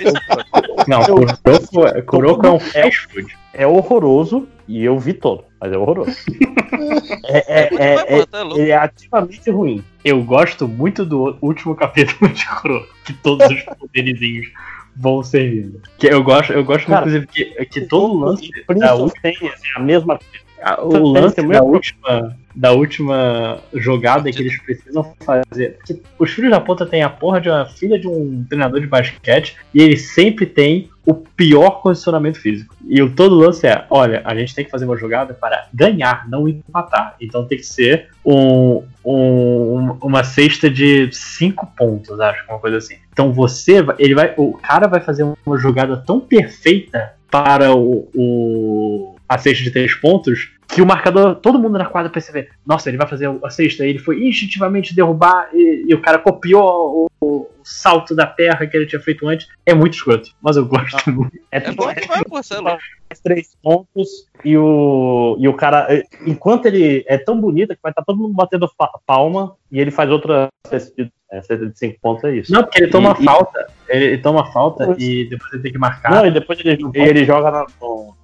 Não, 0.86 1.00
Eu- 1.02 1.16
Kuroko, 1.16 1.86
é- 1.86 2.02
Kuroko 2.02 2.46
é 2.46 2.50
um 2.50 2.60
fast 2.60 2.98
food. 3.08 3.36
É 3.52 3.66
horroroso 3.66 4.46
e 4.68 4.84
eu 4.84 4.98
vi 4.98 5.12
todo, 5.12 5.44
mas 5.60 5.72
é 5.72 5.76
horroroso. 5.76 6.10
é, 7.24 7.38
é, 7.62 7.68
é- 7.74 8.18
é- 8.20 8.26
tá 8.26 8.42
ele 8.42 8.70
é 8.70 8.76
ativamente 8.76 9.50
ruim. 9.50 9.82
Eu 10.04 10.22
gosto 10.22 10.66
muito 10.68 11.04
do 11.04 11.36
último 11.42 11.74
capítulo 11.74 12.30
de 12.32 12.46
Kuroko, 12.46 12.88
que 13.04 13.12
todos 13.14 13.46
os 13.50 13.62
poderizinhos 13.78 14.48
vão 14.96 15.22
servindo. 15.22 15.80
Que 15.98 16.06
eu 16.08 16.22
gosto, 16.22 16.52
eu 16.52 16.64
gosto 16.64 16.86
Cara, 16.86 17.00
inclusive, 17.00 17.26
que, 17.26 17.44
que 17.66 17.80
todo 17.82 18.12
o 18.14 18.18
lance 18.20 18.50
E 18.68 18.74
da 18.74 18.94
última, 18.94 19.28
é 19.28 19.32
a 19.76 19.80
mesma 19.80 20.18
coisa. 20.18 20.44
a- 20.62 20.82
o 20.84 20.88
Tem 20.90 21.02
lance 21.22 21.42
da 21.42 21.58
a- 21.58 21.62
última, 21.62 22.36
da 22.54 22.72
última 22.72 23.58
jogada 23.74 24.30
que 24.30 24.40
eles 24.40 24.60
precisam 24.62 25.14
fazer. 25.24 25.76
Porque 25.78 26.00
os 26.18 26.30
filhos 26.30 26.50
da 26.50 26.60
puta 26.60 26.84
têm 26.86 27.02
a 27.02 27.08
porra 27.08 27.40
de 27.40 27.48
uma 27.48 27.66
filha 27.66 27.98
de 27.98 28.08
um 28.08 28.44
treinador 28.48 28.80
de 28.80 28.86
basquete 28.86 29.56
e 29.72 29.80
eles 29.82 30.10
sempre 30.12 30.46
têm 30.46 30.88
o 31.06 31.14
pior 31.14 31.80
condicionamento 31.80 32.38
físico. 32.40 32.74
E 32.86 33.00
o 33.02 33.10
todo 33.10 33.34
lance 33.34 33.66
é: 33.66 33.84
olha, 33.88 34.20
a 34.24 34.34
gente 34.34 34.54
tem 34.54 34.64
que 34.64 34.70
fazer 34.70 34.84
uma 34.84 34.96
jogada 34.96 35.32
para 35.32 35.68
ganhar, 35.72 36.28
não 36.28 36.48
empatar. 36.48 37.16
Então 37.20 37.46
tem 37.46 37.58
que 37.58 37.64
ser 37.66 38.08
um, 38.24 38.82
um- 39.04 39.96
uma 40.02 40.22
cesta 40.24 40.68
de 40.68 41.08
cinco 41.12 41.66
pontos, 41.76 42.20
acho, 42.20 42.44
uma 42.48 42.58
coisa 42.58 42.76
assim. 42.78 42.96
Então 43.12 43.32
você, 43.32 43.84
ele 43.98 44.14
vai, 44.14 44.34
o 44.36 44.52
cara 44.54 44.86
vai 44.86 45.00
fazer 45.00 45.24
uma 45.46 45.58
jogada 45.58 45.96
tão 45.96 46.20
perfeita 46.20 47.12
para 47.30 47.74
o, 47.74 48.08
o- 48.14 49.16
a 49.30 49.38
cesta 49.38 49.62
de 49.62 49.70
três 49.70 49.94
pontos 49.94 50.50
que 50.66 50.82
o 50.82 50.86
marcador, 50.86 51.36
todo 51.36 51.58
mundo 51.58 51.78
na 51.78 51.86
quadra 51.86 52.10
percebe, 52.10 52.48
nossa, 52.66 52.88
ele 52.90 52.96
vai 52.96 53.06
fazer 53.06 53.30
a 53.44 53.50
cesta, 53.50 53.86
ele 53.86 54.00
foi 54.00 54.26
instintivamente 54.26 54.94
derrubar 54.94 55.48
e, 55.52 55.84
e 55.88 55.94
o 55.94 56.02
cara 56.02 56.18
copiou 56.18 57.08
o, 57.20 57.26
o 57.26 57.50
salto 57.62 58.14
da 58.14 58.26
terra 58.26 58.66
que 58.66 58.76
ele 58.76 58.86
tinha 58.86 59.00
feito 59.00 59.28
antes. 59.28 59.46
É 59.64 59.72
muito 59.72 59.94
escroto, 59.94 60.30
mas 60.42 60.56
eu 60.56 60.66
gosto 60.66 61.10
muito. 61.12 61.38
É, 61.52 61.58
É 61.58 61.72
bom 61.72 61.92
demais, 61.92 62.50
é 62.50 62.56
louco. 62.56 62.78
faz 63.08 63.20
três 63.22 63.56
pontos 63.62 64.08
e 64.44 64.56
o, 64.56 65.36
e 65.38 65.46
o 65.46 65.54
cara, 65.54 65.86
enquanto 66.26 66.66
ele 66.66 67.04
é 67.06 67.16
tão 67.16 67.40
bonito 67.40 67.74
que 67.74 67.82
vai 67.82 67.92
estar 67.92 68.02
todo 68.02 68.18
mundo 68.18 68.34
batendo 68.34 68.68
palma 69.06 69.54
e 69.70 69.80
ele 69.80 69.92
faz 69.92 70.10
outra 70.10 70.48
cesta 70.66 71.04
de, 71.04 71.12
é, 71.32 71.40
cesta 71.42 71.66
de 71.66 71.78
cinco 71.78 71.98
pontos, 72.00 72.24
é 72.24 72.36
isso. 72.36 72.52
Não, 72.52 72.62
porque 72.62 72.82
ele 72.82 72.90
toma 72.90 73.16
E- 73.18 73.24
falta, 73.24 73.66
ele, 73.88 74.04
ele 74.04 74.18
toma 74.18 74.52
falta 74.52 74.94
e 74.98 75.28
depois 75.28 75.52
ele 75.52 75.62
tem 75.62 75.72
que 75.72 75.78
marcar. 75.78 76.10
Não, 76.10 76.26
e 76.26 76.30
depois 76.30 76.58
ele, 76.60 76.78
e 76.94 76.98
ele 77.00 77.24
joga 77.24 77.50
na, 77.50 77.66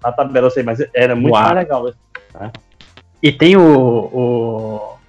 na 0.03 0.13
tabela, 0.13 0.47
eu 0.47 0.51
sei, 0.51 0.63
mas 0.63 0.85
era 0.93 1.15
muito 1.15 1.33
mais 1.33 1.55
legal. 1.55 1.89
E 3.23 3.33
tem 3.33 3.57
o, 3.57 3.63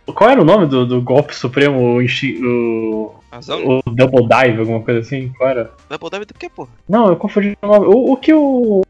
o. 0.05 0.13
Qual 0.13 0.29
era 0.29 0.41
o 0.41 0.45
nome 0.45 0.67
do, 0.67 0.85
do 0.85 1.01
golpe 1.01 1.35
supremo? 1.35 1.97
O, 1.99 2.01
o, 2.01 3.15
Razão? 3.37 3.65
o 3.65 3.81
Double 3.91 4.27
Dive, 4.27 4.59
alguma 4.59 4.81
coisa 4.81 4.99
assim? 5.01 5.31
Qual 5.37 5.49
era? 5.49 5.71
Double 5.89 6.09
Dive 6.09 6.25
do 6.25 6.33
que, 6.33 6.49
porra? 6.49 6.69
Não, 6.87 7.07
eu 7.07 7.15
confundi 7.15 7.57
o 7.61 7.67
nome. 7.67 7.85
O, 7.87 8.11
o 8.13 8.17
que 8.17 8.33
o. 8.33 8.81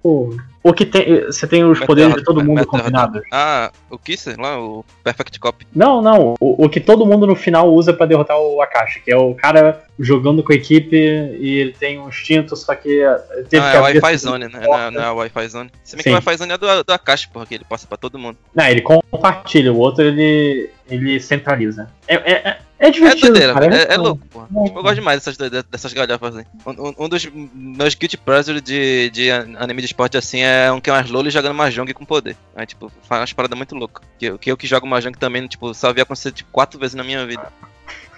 O, 0.63 0.73
que 0.73 0.85
tem. 0.85 1.25
Você 1.27 1.47
tem 1.47 1.63
os 1.63 1.79
poderes 1.79 2.13
de 2.15 2.23
todo 2.25 2.43
mundo 2.43 2.55
Metal- 2.55 2.71
combinados. 2.71 3.21
Ah, 3.31 3.71
o 3.89 3.97
Kisser 3.97 4.37
lá, 4.37 4.59
o 4.59 4.83
Perfect 5.01 5.39
Cop. 5.39 5.65
Não, 5.73 6.01
não. 6.01 6.35
O, 6.41 6.65
o 6.65 6.69
que 6.69 6.81
todo 6.81 7.05
mundo 7.05 7.25
no 7.25 7.35
final 7.37 7.73
usa 7.73 7.93
pra 7.93 8.05
derrotar 8.05 8.37
o 8.37 8.61
Akashi, 8.61 8.99
que 8.99 9.09
é 9.09 9.15
o 9.15 9.33
cara 9.33 9.81
jogando 9.97 10.43
com 10.43 10.51
a 10.51 10.55
equipe 10.55 10.95
e 10.95 11.57
ele 11.59 11.71
tem 11.71 11.97
um 11.99 12.09
instinto, 12.09 12.55
só 12.57 12.75
que 12.75 13.01
eh, 13.01 13.43
teve 13.49 13.65
Ah, 13.65 13.71
que 13.71 13.77
é 13.77 13.79
o 13.79 13.83
Wi-Fi 13.83 14.17
Zone, 14.17 14.45
né? 14.49 14.59
Não, 14.61 14.77
é- 14.77 14.91
não 14.91 15.01
é 15.03 15.11
o 15.11 15.15
Wi-Fi 15.15 15.47
Zone. 15.47 15.71
Se 15.85 15.95
bem 15.95 16.03
que 16.03 16.09
Sim. 16.09 16.15
o 16.15 16.15
Wi-Fi 16.15 16.37
Zone 16.37 16.51
é 16.51 16.57
do, 16.57 16.83
do 16.83 16.91
Akashi, 16.93 17.29
porra, 17.29 17.45
que 17.45 17.55
ele 17.55 17.63
passa 17.67 17.87
pra 17.87 17.97
todo 17.97 18.19
mundo. 18.19 18.37
Não, 18.53 18.65
ele 18.67 18.81
compartilha, 18.81 19.71
o 19.71 19.77
outro 19.79 20.03
ele, 20.03 20.69
ele 20.89 21.19
centraliza. 21.21 21.89
É, 22.07 22.15
é, 22.15 22.59
é, 22.79 22.85
é 22.85 22.87
É 22.87 22.91
divertido, 22.91 23.27
doideira, 23.31 23.53
cara. 23.53 23.75
É, 23.75 23.93
é 23.93 23.97
bom. 23.97 24.03
louco, 24.03 24.25
porra. 24.27 24.47
Tipo, 24.47 24.79
eu 24.79 24.83
gosto 24.83 24.95
demais 24.95 25.23
dessas, 25.23 25.37
dessas 25.65 25.93
galhofas 25.93 26.37
aí. 26.37 26.45
Um, 26.65 27.05
um- 27.05 27.09
dos 27.09 27.25
meus 27.53 27.95
guilty 27.95 28.17
pleasure 28.17 28.61
de, 28.61 29.09
de 29.09 29.31
anime 29.31 29.81
de 29.81 29.85
esporte 29.87 30.17
assim 30.17 30.41
é 30.41 30.71
um 30.71 30.79
que 30.79 30.89
é 30.89 30.93
umas 30.93 31.09
lolis 31.09 31.33
jogando 31.33 31.55
Mahjong 31.55 31.93
com 31.93 32.05
poder. 32.05 32.35
Aí, 32.55 32.65
tipo, 32.65 32.91
faz 33.03 33.21
umas 33.21 33.33
paradas 33.33 33.57
muito 33.57 33.75
loucas. 33.75 34.03
Que, 34.19 34.25
eu- 34.27 34.37
que 34.37 34.51
eu 34.51 34.57
que 34.57 34.67
jogo 34.67 34.85
Mahjong 34.87 35.17
também, 35.17 35.47
tipo, 35.47 35.73
só 35.73 35.91
vi 35.93 36.01
acontecer 36.01 36.31
tipo, 36.31 36.49
quatro 36.51 36.79
vezes 36.79 36.95
na 36.95 37.03
minha 37.03 37.25
vida. 37.25 37.51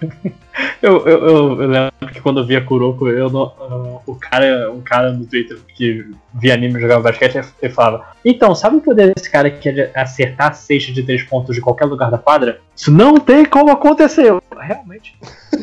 Eu, 0.82 1.06
eu, 1.08 1.28
eu, 1.28 1.54
lembro 1.56 1.92
que 2.14 2.22
quando 2.22 2.40
eu 2.42 2.46
via 2.46 2.60
Kuroko, 2.64 3.08
eu 3.08 3.30
não- 3.30 3.54
eu- 3.60 4.02
o 4.06 4.16
cara, 4.16 4.70
um 4.72 4.82
cara 4.82 5.12
no 5.12 5.26
Twitter 5.26 5.58
que 5.76 6.06
via 6.34 6.54
anime 6.54 6.80
jogava 6.80 7.02
basquete, 7.04 7.40
ele 7.62 7.74
falava: 7.74 8.06
Então, 8.26 8.54
sabe 8.56 8.78
o 8.78 8.82
poder 8.82 9.14
desse 9.14 9.30
cara 9.30 9.50
que 9.50 9.70
é 9.70 9.92
acertar 9.96 10.50
a 10.50 10.54
cesta 10.54 10.92
de 10.92 11.04
três 11.04 11.24
pontos 11.24 11.56
de 11.56 11.62
qualquer 11.62 11.86
lugar 11.86 12.10
da 12.12 12.18
quadra? 12.18 12.60
Isso 12.76 12.92
não 12.92 13.18
tem 13.20 13.46
como 13.46 13.72
acontecer. 13.72 14.26
Eu, 14.30 14.42
Realmente, 14.58 15.16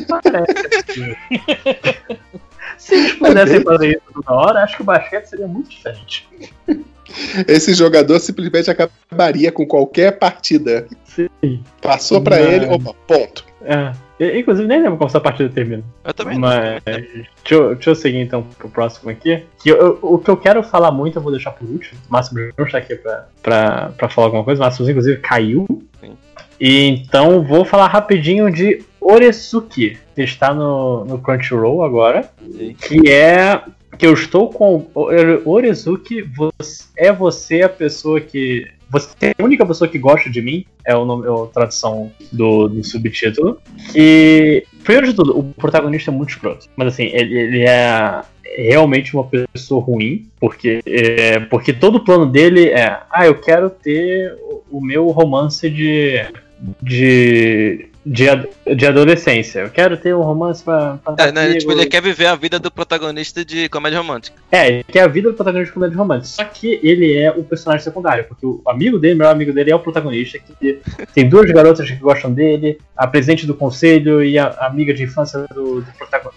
parece. 0.07 1.17
Se 2.77 2.95
eles 2.95 3.13
pudessem 3.13 3.63
fazer 3.63 3.89
isso 3.91 4.01
toda 4.13 4.33
hora, 4.33 4.63
acho 4.63 4.75
que 4.77 4.81
o 4.81 4.85
basquete 4.85 5.25
seria 5.25 5.47
muito 5.47 5.69
diferente. 5.69 6.27
Esse 7.47 7.73
jogador 7.73 8.19
simplesmente 8.19 8.69
acabaria 8.69 9.51
com 9.51 9.65
qualquer 9.65 10.17
partida. 10.17 10.87
Sim. 11.05 11.29
Passou 11.81 12.21
pra 12.21 12.37
Mas- 12.37 12.47
ele, 12.47 12.65
opa, 12.67 12.93
ponto. 13.07 13.45
É. 13.61 13.91
E- 14.19 14.39
Inclusive, 14.39 14.67
nem 14.67 14.81
lembro 14.81 14.97
como 14.97 15.07
essa 15.07 15.19
partida 15.19 15.49
termina. 15.49 15.83
Eu 16.03 16.13
também 16.13 16.37
Mas 16.39 16.81
deixa 16.83 17.21
eu, 17.51 17.75
deixa 17.75 17.89
eu 17.91 17.95
seguir 17.95 18.17
então 18.19 18.43
pro 18.57 18.69
próximo 18.69 19.09
aqui. 19.11 19.43
Que 19.61 19.69
eu- 19.69 19.77
eu- 19.77 19.99
o 20.01 20.17
que 20.17 20.29
eu 20.29 20.37
quero 20.37 20.63
falar 20.63 20.91
muito 20.91 21.17
eu 21.17 21.21
vou 21.21 21.31
deixar 21.31 21.51
por 21.51 21.67
último. 21.69 21.99
O 22.09 22.13
Máximo 22.13 22.39
não 22.57 22.65
está 22.65 22.77
aqui 22.79 22.95
pra, 22.95 23.27
pra, 23.43 23.91
pra 23.97 24.09
falar 24.09 24.27
alguma 24.27 24.43
coisa. 24.43 24.61
O 24.61 24.65
Máximo, 24.65 24.89
inclusive, 24.89 25.17
caiu. 25.17 25.65
Sim. 26.01 26.13
E 26.59 26.85
então 26.87 27.43
vou 27.43 27.63
falar 27.63 27.87
rapidinho 27.87 28.51
de 28.51 28.81
Oresuki, 28.99 29.97
que 30.15 30.21
está 30.23 30.53
no, 30.53 31.05
no 31.05 31.19
Crunchyroll 31.19 31.83
agora. 31.83 32.29
Sim. 32.51 32.75
Que 32.79 33.09
é. 33.11 33.61
Que 33.97 34.05
eu 34.05 34.13
estou 34.13 34.49
com. 34.49 34.87
Ore- 34.93 35.41
Oresuki 35.45 36.21
você- 36.21 36.83
é 36.97 37.11
você 37.11 37.61
a 37.63 37.69
pessoa 37.69 38.19
que. 38.19 38.67
Você 38.89 39.09
é 39.21 39.35
a 39.37 39.43
única 39.43 39.65
pessoa 39.65 39.89
que 39.89 39.99
gosta 39.99 40.29
de 40.29 40.41
mim, 40.41 40.65
é 40.85 40.95
o 40.95 41.05
nome, 41.05 41.27
é 41.27 41.29
a 41.29 41.47
tradução 41.47 42.11
do, 42.31 42.67
do 42.67 42.83
subtítulo. 42.83 43.59
Que. 43.91 44.65
Primeiro 44.83 45.07
de 45.07 45.13
tudo, 45.13 45.37
o 45.37 45.43
protagonista 45.53 46.11
é 46.11 46.13
muito 46.13 46.29
escroto. 46.29 46.67
Mas 46.75 46.93
assim, 46.93 47.05
ele, 47.13 47.37
ele 47.37 47.61
é 47.63 48.21
realmente 48.57 49.13
uma 49.13 49.25
pessoa 49.25 49.83
ruim, 49.83 50.27
porque, 50.39 50.81
é, 50.85 51.39
porque 51.41 51.73
todo 51.73 51.95
o 51.95 52.03
plano 52.03 52.25
dele 52.25 52.69
é: 52.69 52.99
ah, 53.11 53.25
eu 53.25 53.35
quero 53.35 53.69
ter 53.69 54.33
o, 54.41 54.77
o 54.77 54.81
meu 54.81 55.07
romance 55.07 55.69
de. 55.69 56.25
de. 56.81 57.89
De, 58.09 58.29
ad- 58.29 58.47
de 58.75 58.85
adolescência. 58.85 59.59
Eu 59.59 59.69
quero 59.69 59.97
ter 59.97 60.15
um 60.15 60.21
romance 60.21 60.63
pra. 60.63 60.97
pra 61.03 61.15
É, 61.25 61.31
né, 61.31 61.55
tipo, 61.55 61.71
ele 61.73 61.85
quer 61.87 62.01
viver 62.01 62.27
a 62.27 62.35
vida 62.35 62.57
do 62.57 62.71
protagonista 62.71 63.43
de 63.43 63.67
comédia 63.67 63.97
romântica. 63.99 64.37
É, 64.51 64.81
que 64.83 64.97
é 64.97 65.03
a 65.03 65.07
vida 65.07 65.29
do 65.29 65.35
protagonista 65.35 65.71
de 65.71 65.73
comédia 65.73 65.97
romântica. 65.97 66.27
Só 66.27 66.43
que 66.45 66.79
ele 66.81 67.17
é 67.17 67.31
o 67.31 67.43
personagem 67.43 67.83
secundário, 67.83 68.23
porque 68.23 68.45
o 68.45 68.61
amigo 68.67 68.97
dele, 68.97 69.15
o 69.15 69.17
melhor 69.17 69.31
amigo 69.31 69.51
dele, 69.51 69.71
é 69.71 69.75
o 69.75 69.79
protagonista, 69.79 70.39
que 70.39 70.79
tem 71.13 71.27
duas 71.27 71.51
garotas 71.51 71.87
que 71.89 71.95
gostam 71.97 72.31
dele, 72.33 72.77
a 72.95 73.05
presidente 73.07 73.45
do 73.45 73.53
conselho 73.53 74.23
e 74.23 74.39
a 74.39 74.47
amiga 74.61 74.93
de 74.93 75.03
infância 75.03 75.45
do, 75.53 75.81
do, 75.81 75.85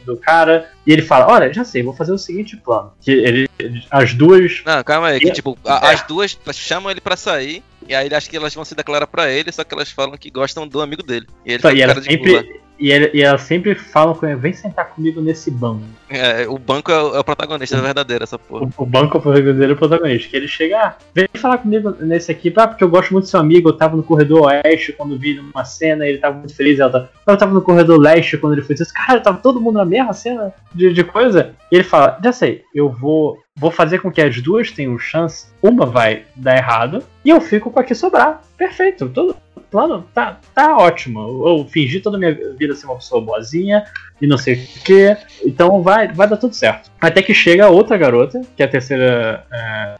do 0.05 0.17
cara. 0.17 0.69
E 0.87 0.93
ele 0.93 1.03
fala: 1.03 1.29
Olha, 1.33 1.53
já 1.53 1.63
sei, 1.65 1.83
vou 1.83 1.95
fazer 1.95 2.13
o 2.13 2.19
seguinte 2.19 2.57
plano. 2.57 2.93
Que 3.01 3.13
ele, 3.13 3.49
as 3.91 4.13
duas. 4.13 4.63
Não, 4.67 4.83
calma 4.83 5.09
aí, 5.09 5.21
que 5.21 5.29
É. 5.29 5.33
tipo, 5.33 5.57
a- 5.65 5.91
as 5.91 6.03
duas 6.03 6.37
chamam 6.53 6.91
ele 6.91 7.01
pra 7.01 7.17
sair, 7.17 7.63
e 7.89 7.95
aí 7.95 8.07
ele 8.07 8.15
acha 8.15 8.29
que 8.29 8.37
elas 8.37 8.55
vão 8.55 8.65
se 8.65 8.75
declarar 8.75 9.07
pra 9.07 9.31
ele, 9.31 9.51
só 9.53 9.65
que 9.65 9.75
elas 9.75 9.91
falam 9.91 10.17
que 10.17 10.31
gostam 10.31 10.67
do 10.67 10.81
amigo 10.81 11.03
dele. 11.03 11.27
E 11.45 11.53
ele 11.53 11.63
faz 11.63 11.77
e, 11.77 11.81
cara 11.81 11.93
elas 11.93 12.05
de 12.05 12.19
pula. 12.19 12.41
sempre, 12.41 12.61
e, 12.81 12.91
ele- 12.91 13.11
e 13.15 13.23
elas 13.23 13.43
sempre 13.43 13.75
falam 13.75 14.15
com 14.15 14.27
ele: 14.27 14.37
Vem 14.37 14.53
sentar 14.53 14.89
comigo 14.91 15.21
nesse 15.21 15.51
banco. 15.51 15.83
É, 16.09 16.49
o 16.49 16.59
banco 16.59 16.91
é 16.91 17.01
o, 17.03 17.15
é 17.17 17.19
o 17.21 17.25
protagonista 17.25 17.81
verdadeiro, 17.81 18.25
essa 18.25 18.39
porra. 18.39 18.69
O, 18.77 18.83
o 18.83 18.87
banco 18.87 19.17
é 19.17 19.21
o 19.21 19.23
protagonista 19.23 19.53
dele 19.59 19.73
é 19.73 19.75
o 19.75 19.79
protagonista. 19.79 20.29
Que 20.29 20.37
ele 20.37 20.49
chega, 20.49 20.79
ah, 20.81 20.95
vem 21.15 21.29
falar 21.35 21.59
comigo 21.59 21.95
nesse 22.01 22.33
aqui, 22.33 22.53
ah, 22.57 22.67
porque 22.67 22.83
eu 22.83 22.89
gosto 22.89 23.13
muito 23.13 23.25
do 23.25 23.29
seu 23.29 23.39
amigo, 23.39 23.69
eu 23.69 23.77
tava 23.77 23.97
no 23.97 24.03
corredor 24.03 24.43
oeste 24.47 24.93
quando 24.93 25.19
vi 25.19 25.35
numa 25.35 25.65
cena, 25.65 26.07
ele 26.07 26.19
tava 26.19 26.37
muito 26.39 26.55
feliz, 26.57 26.79
ela 26.81 26.91
tava, 26.91 27.11
eu 27.27 27.37
tava 27.37 27.55
no 27.55 27.63
corredor 27.63 27.99
leste 28.01 28.37
quando 28.39 28.55
ele 28.55 28.63
fez 28.63 28.81
isso. 28.81 28.93
Cara, 28.95 29.21
tava 29.21 29.39
todo 29.39 29.61
mundo 29.61 29.75
na 29.77 29.85
mesma 29.85 30.13
cena 30.13 30.53
de, 30.75 30.93
de 30.93 31.05
coisa. 31.05 31.53
E 31.71 31.77
ele 31.77 31.85
fala, 31.85 32.19
já 32.23 32.33
sei, 32.33 32.63
eu 32.75 32.89
vou, 32.91 33.39
vou 33.57 33.71
fazer 33.71 34.01
com 34.01 34.11
que 34.11 34.21
as 34.21 34.41
duas 34.41 34.71
tenham 34.73 34.99
chance, 34.99 35.47
uma 35.63 35.87
vai 35.87 36.25
dar 36.35 36.57
errado, 36.57 37.03
e 37.25 37.31
eu 37.31 37.41
fico 37.41 37.71
com 37.71 37.79
a 37.79 37.85
que 37.85 37.95
sobrar. 37.95 38.43
Perfeito, 38.57 39.09
todo 39.09 39.37
plano 39.71 40.05
tá, 40.15 40.39
tá 40.55 40.77
ótimo. 40.77 41.21
Eu, 41.21 41.59
eu 41.59 41.67
fingi 41.67 42.01
toda 42.01 42.17
a 42.17 42.21
minha 42.21 42.35
vida 42.57 42.75
ser 42.75 42.87
uma 42.87 42.97
pessoa 42.97 43.21
boazinha, 43.21 43.85
e 44.21 44.27
não 44.27 44.37
sei 44.37 44.55
o 44.55 44.67
que. 44.85 45.17
Então 45.45 45.83
vai, 45.83 46.09
vai 46.09 46.29
dar 46.29 46.37
tudo 46.37 46.55
certo. 46.55 46.91
Até 47.01 47.23
que 47.23 47.33
chega 47.33 47.69
outra 47.69 47.97
garota, 47.97 48.43
que 48.57 48.63
é 48.63 48.67
a 48.67 48.69
terceira, 48.69 49.45
é, 49.51 49.95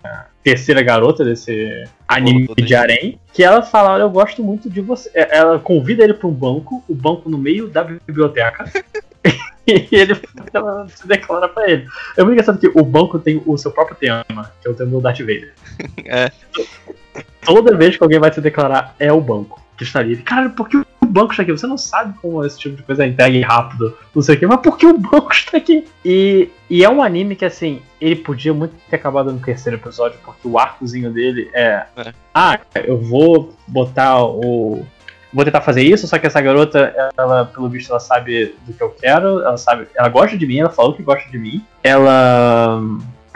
terceira 0.45 0.83
garota 0.83 1.25
desse 1.25 1.85
anime 2.07 2.47
todo 2.47 2.63
de 2.63 2.75
harém, 2.75 3.19
que 3.33 3.43
ela 3.43 3.63
fala, 3.63 3.95
olha, 3.95 4.03
eu 4.03 4.11
gosto 4.11 4.43
muito 4.43 4.69
de 4.69 4.81
você. 4.81 5.11
É, 5.15 5.39
Ela 5.39 5.59
convida 5.59 6.05
ele 6.05 6.15
para 6.15 6.29
um 6.29 6.33
banco, 6.33 6.85
o 6.89 6.95
banco 6.95 7.31
no 7.31 7.39
meio 7.39 7.69
da 7.69 7.83
biblioteca. 7.83 8.71
e 9.67 9.89
ele 9.93 10.21
ela 10.53 10.87
se 10.89 11.07
declara 11.07 11.49
pra 11.49 11.71
ele. 11.71 11.87
É 12.17 12.23
muito 12.23 12.33
engraçado 12.33 12.59
que 12.59 12.69
o 12.69 12.85
banco 12.85 13.19
tem 13.19 13.43
o 13.47 13.57
seu 13.57 13.71
próprio 13.71 13.97
tema, 13.97 14.51
que 14.61 14.69
é 14.69 14.71
o 14.71 14.75
tema 14.75 14.91
do 14.91 15.01
Darth 15.01 15.21
Vader. 15.21 15.55
É. 16.05 16.31
Toda 17.43 17.75
vez 17.75 17.97
que 17.97 18.03
alguém 18.03 18.19
vai 18.19 18.31
se 18.31 18.41
declarar, 18.41 18.95
é 18.99 19.11
o 19.11 19.21
banco 19.21 19.60
que 19.81 19.85
está 19.85 20.01
ali. 20.01 20.17
Cara, 20.19 20.51
por 20.51 20.69
que 20.69 20.77
o 20.77 20.85
banco 21.07 21.33
está 21.33 21.43
aqui? 21.43 21.53
Você 21.53 21.67
não 21.67 21.79
sabe 21.79 22.17
como 22.21 22.45
esse 22.45 22.59
tipo 22.59 22.77
de 22.77 22.83
coisa 22.83 23.03
é 23.03 23.09
entregue 23.09 23.41
rápido, 23.41 23.97
não 24.15 24.21
sei 24.21 24.35
o 24.37 24.39
que, 24.39 24.47
mas 24.47 24.61
por 24.61 24.77
que 24.77 24.87
o 24.87 24.99
banco 24.99 25.33
está 25.33 25.57
aqui? 25.57 25.87
E, 26.05 26.51
e 26.69 26.85
é 26.85 26.91
um 26.91 27.03
anime 27.03 27.35
que, 27.35 27.47
assim, 27.47 27.81
ele 27.99 28.17
podia 28.17 28.53
muito 28.53 28.75
ter 28.91 28.97
acabado 28.97 29.33
no 29.33 29.39
terceiro 29.39 29.79
episódio, 29.79 30.19
porque 30.23 30.47
o 30.47 30.59
arcozinho 30.59 31.11
dele 31.11 31.51
é. 31.55 31.87
É. 31.97 32.13
Ah, 32.35 32.61
eu 32.75 32.99
vou 32.99 33.55
botar 33.67 34.23
o. 34.23 34.85
Vou 35.33 35.45
tentar 35.45 35.61
fazer 35.61 35.83
isso, 35.83 36.09
só 36.09 36.19
que 36.19 36.27
essa 36.27 36.41
garota, 36.41 36.93
ela, 37.17 37.45
pelo 37.47 37.69
visto, 37.69 37.91
ela 37.91 38.01
sabe 38.01 38.55
do 38.67 38.73
que 38.73 38.83
eu 38.83 38.91
quero, 38.91 39.41
ela 39.41 39.57
sabe. 39.57 39.87
Ela 39.97 40.09
gosta 40.09 40.37
de 40.37 40.45
mim, 40.45 40.59
ela 40.59 40.71
falou 40.71 40.93
que 40.93 41.03
gosta 41.03 41.31
de 41.31 41.39
mim. 41.39 41.65
Ela. 41.83 42.83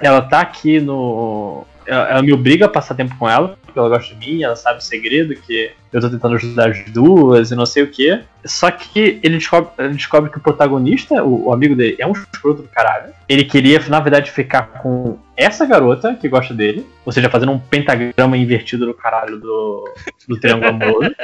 Ela 0.03 0.21
tá 0.21 0.41
aqui 0.41 0.81
no. 0.81 1.65
Ela, 1.87 2.11
ela 2.11 2.23
me 2.23 2.33
obriga 2.33 2.67
a 2.67 2.69
passar 2.69 2.95
tempo 2.95 3.17
com 3.17 3.31
ela, 3.31 3.57
porque 3.75 3.81
ela 3.81 3.89
gosta 3.89 4.15
de 4.15 4.27
mim, 4.27 4.43
ela 4.45 4.55
sabe 4.55 4.79
o 4.79 4.83
segredo, 4.83 5.35
que 5.35 5.73
eu 5.93 6.01
tô 6.01 6.09
tentando 6.09 6.37
ajudar 6.37 6.71
as 6.71 6.85
duas 6.91 7.51
e 7.51 7.57
não 7.57 7.67
sei 7.67 7.83
o 7.83 7.91
que. 7.91 8.21
Só 8.45 8.71
que 8.71 9.19
ele 9.23 9.37
descobre, 9.37 9.71
ele 9.79 9.95
descobre 9.95 10.31
que 10.31 10.39
o 10.39 10.41
protagonista, 10.41 11.25
o, 11.25 11.49
o 11.49 11.53
amigo 11.53 11.75
dele, 11.75 11.97
é 11.99 12.07
um 12.07 12.13
escroto 12.13 12.63
do 12.63 12.69
caralho. 12.69 13.13
Ele 13.29 13.45
queria, 13.45 13.81
na 13.89 13.99
verdade, 13.99 14.31
ficar 14.31 14.69
com 14.81 15.19
essa 15.37 15.67
garota 15.67 16.15
que 16.15 16.29
gosta 16.29 16.55
dele, 16.55 16.87
ou 17.05 17.13
seja, 17.13 17.29
fazendo 17.29 17.51
um 17.51 17.59
pentagrama 17.59 18.37
invertido 18.37 18.87
no 18.87 18.95
caralho 18.95 19.41
do, 19.41 19.93
do 20.29 20.39
triângulo 20.39 20.71
amoroso. 20.71 21.15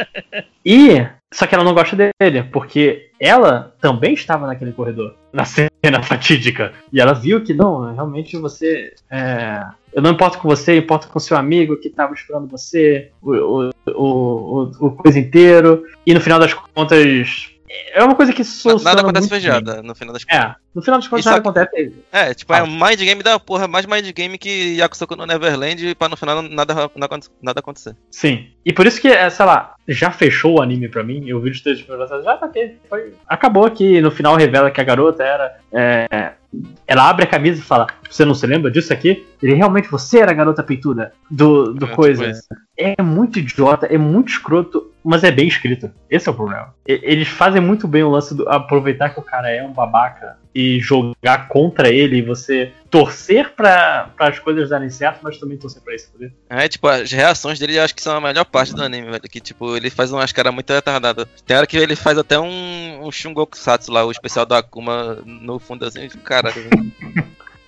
E. 0.67 1.07
Só 1.33 1.47
que 1.47 1.55
ela 1.55 1.62
não 1.62 1.75
gosta 1.75 1.95
dele, 1.95 2.43
porque 2.51 3.11
ela 3.20 3.73
também 3.81 4.15
estava 4.15 4.49
naquele 4.49 4.73
corredor, 4.73 5.15
na 5.33 5.45
cena 5.45 5.70
fatídica. 6.03 6.73
E 6.93 7.01
ela 7.01 7.12
viu 7.12 7.45
que, 7.45 7.55
não, 7.55 7.95
realmente 7.95 8.37
você. 8.37 8.93
É, 9.09 9.65
eu 9.93 10.02
não 10.02 10.10
importo 10.10 10.39
com 10.39 10.49
você, 10.49 10.73
eu 10.73 10.78
importo 10.78 11.09
com 11.09 11.19
seu 11.19 11.36
amigo 11.36 11.77
que 11.77 11.89
estava 11.89 12.15
esperando 12.15 12.49
você, 12.49 13.10
o, 13.20 13.33
o, 13.33 13.70
o, 13.89 14.70
o, 14.81 14.91
coisa 14.93 15.19
inteiro. 15.19 15.85
E 16.07 16.15
no 16.15 16.20
final 16.20 16.39
das 16.39 16.55
contas. 16.55 17.51
É 17.93 18.02
uma 18.02 18.17
coisa 18.17 18.33
que 18.33 18.43
soluciona 18.43 18.91
Nada 18.91 19.01
acontece 19.02 19.31
muito 19.31 19.31
feijoada 19.31 19.81
no 19.81 19.94
final 19.94 20.12
das 20.12 20.25
bem. 20.25 20.36
É, 20.36 20.55
no 20.75 20.83
final 20.83 20.99
das 20.99 21.07
contas 21.07 21.25
nada 21.25 21.39
acontece. 21.39 21.94
É, 22.10 22.35
tipo, 22.35 22.52
é 22.52 22.62
um 22.65 22.67
mind 22.67 22.99
game 22.99 23.23
da 23.23 23.39
porra, 23.39 23.69
mais 23.69 23.86
mind 23.86 24.10
game 24.10 24.36
que 24.39 24.75
Yakusoku 24.77 25.15
no 25.15 25.25
Neverland 25.25 25.94
pra 25.94 26.09
no 26.09 26.17
final 26.17 26.43
nada, 26.43 26.91
nada, 27.41 27.60
acontecer. 27.60 27.94
Sim. 28.10 28.49
E 28.65 28.73
por 28.73 28.86
isso 28.86 29.01
que, 29.01 29.07
é, 29.07 29.31
sei 29.31 29.47
lá, 29.47 29.75
já 29.86 30.10
fechou 30.10 30.59
o 30.59 30.62
anime 30.62 30.89
pra 30.89 31.05
mim. 31.05 31.28
Eu 31.28 31.41
vi 31.41 31.51
os 31.51 31.60
três 31.60 31.81
primeiros 31.81 32.25
já 32.25 32.36
tá 32.36 32.47
aqui. 32.47 32.75
Foi... 32.89 33.15
Acabou 33.28 33.65
aqui. 33.65 34.01
No 34.01 34.10
final 34.10 34.35
revela 34.35 34.70
que 34.73 34.81
a 34.81 34.85
garota 34.85 35.23
era. 35.23 35.60
é, 35.73 36.33
Ela 36.87 37.09
abre 37.09 37.25
a 37.25 37.29
camisa 37.29 37.61
e 37.61 37.65
fala: 37.65 37.87
Você 38.11 38.25
não 38.25 38.35
se 38.35 38.47
lembra 38.47 38.70
disso 38.70 38.93
aqui? 38.93 39.27
Ele 39.43 39.55
realmente 39.55 39.89
você 39.91 40.19
era 40.19 40.33
a 40.33 40.35
garota 40.35 40.62
peituda 40.62 41.12
do, 41.31 41.73
do 41.73 41.87
É, 41.87 41.95
coisa. 41.95 42.25
É 42.77 43.01
muito 43.03 43.39
idiota, 43.39 43.87
é 43.87 43.97
muito 43.97 44.29
escroto, 44.31 44.91
mas 45.05 45.23
é 45.23 45.31
bem 45.31 45.47
escrito. 45.47 45.91
Esse 46.11 46.29
é 46.29 46.33
o 46.33 46.35
problema. 46.35 46.75
E- 46.87 47.01
Eles 47.05 47.29
fazem 47.29 47.61
muito 47.61 47.87
bem 47.87 48.03
o 48.03 48.11
lance 48.11 48.35
do 48.35 48.49
aproveitar 48.49 49.11
que 49.11 49.20
o 49.20 49.23
cara 49.23 49.49
é 49.51 49.62
um 49.62 49.73
babaca 49.73 50.39
e 50.55 50.81
jogar 50.81 51.49
contra 51.49 51.89
ele 51.89 52.19
e 52.19 52.23
você 52.23 52.73
torcer 52.91 53.51
pra, 53.51 54.11
as 54.19 54.39
coisas 54.39 54.69
darem 54.69 54.91
certo, 54.91 55.20
mas 55.23 55.39
também 55.39 55.57
torcer 55.57 55.81
pra 55.83 55.95
isso, 55.95 56.11
poder. 56.11 56.33
É, 56.49 56.67
tipo, 56.69 56.89
as 56.89 57.11
reações 57.12 57.59
dele 57.59 57.79
eu 57.79 57.85
acho 57.85 57.95
que 57.95 58.03
são 58.03 58.17
a 58.17 58.20
melhor 58.20 58.45
parte 58.45 58.75
do 58.75 58.83
anime, 58.83 59.11
velho. 59.11 59.23
Que, 59.23 59.41
tipo, 59.41 59.77
ele 59.77 59.91
faz 59.91 60.12
umas 60.12 60.33
caras 60.33 60.53
muito 60.53 60.73
retardadas. 60.73 61.27
Tem 61.47 61.57
hora 61.57 61.67
que 61.67 61.77
ele 61.77 61.95
faz 61.95 62.19
até 62.19 62.39
um, 62.39 63.07
um 63.07 63.12
Shungokusatsu 63.12 63.93
lá, 63.93 64.05
o 64.05 64.11
especial 64.11 64.45
do 64.45 64.55
Akuma 64.55 65.19
no 65.25 65.59
fundo 65.59 65.85
assim, 65.87 66.09
cara. 66.25 66.53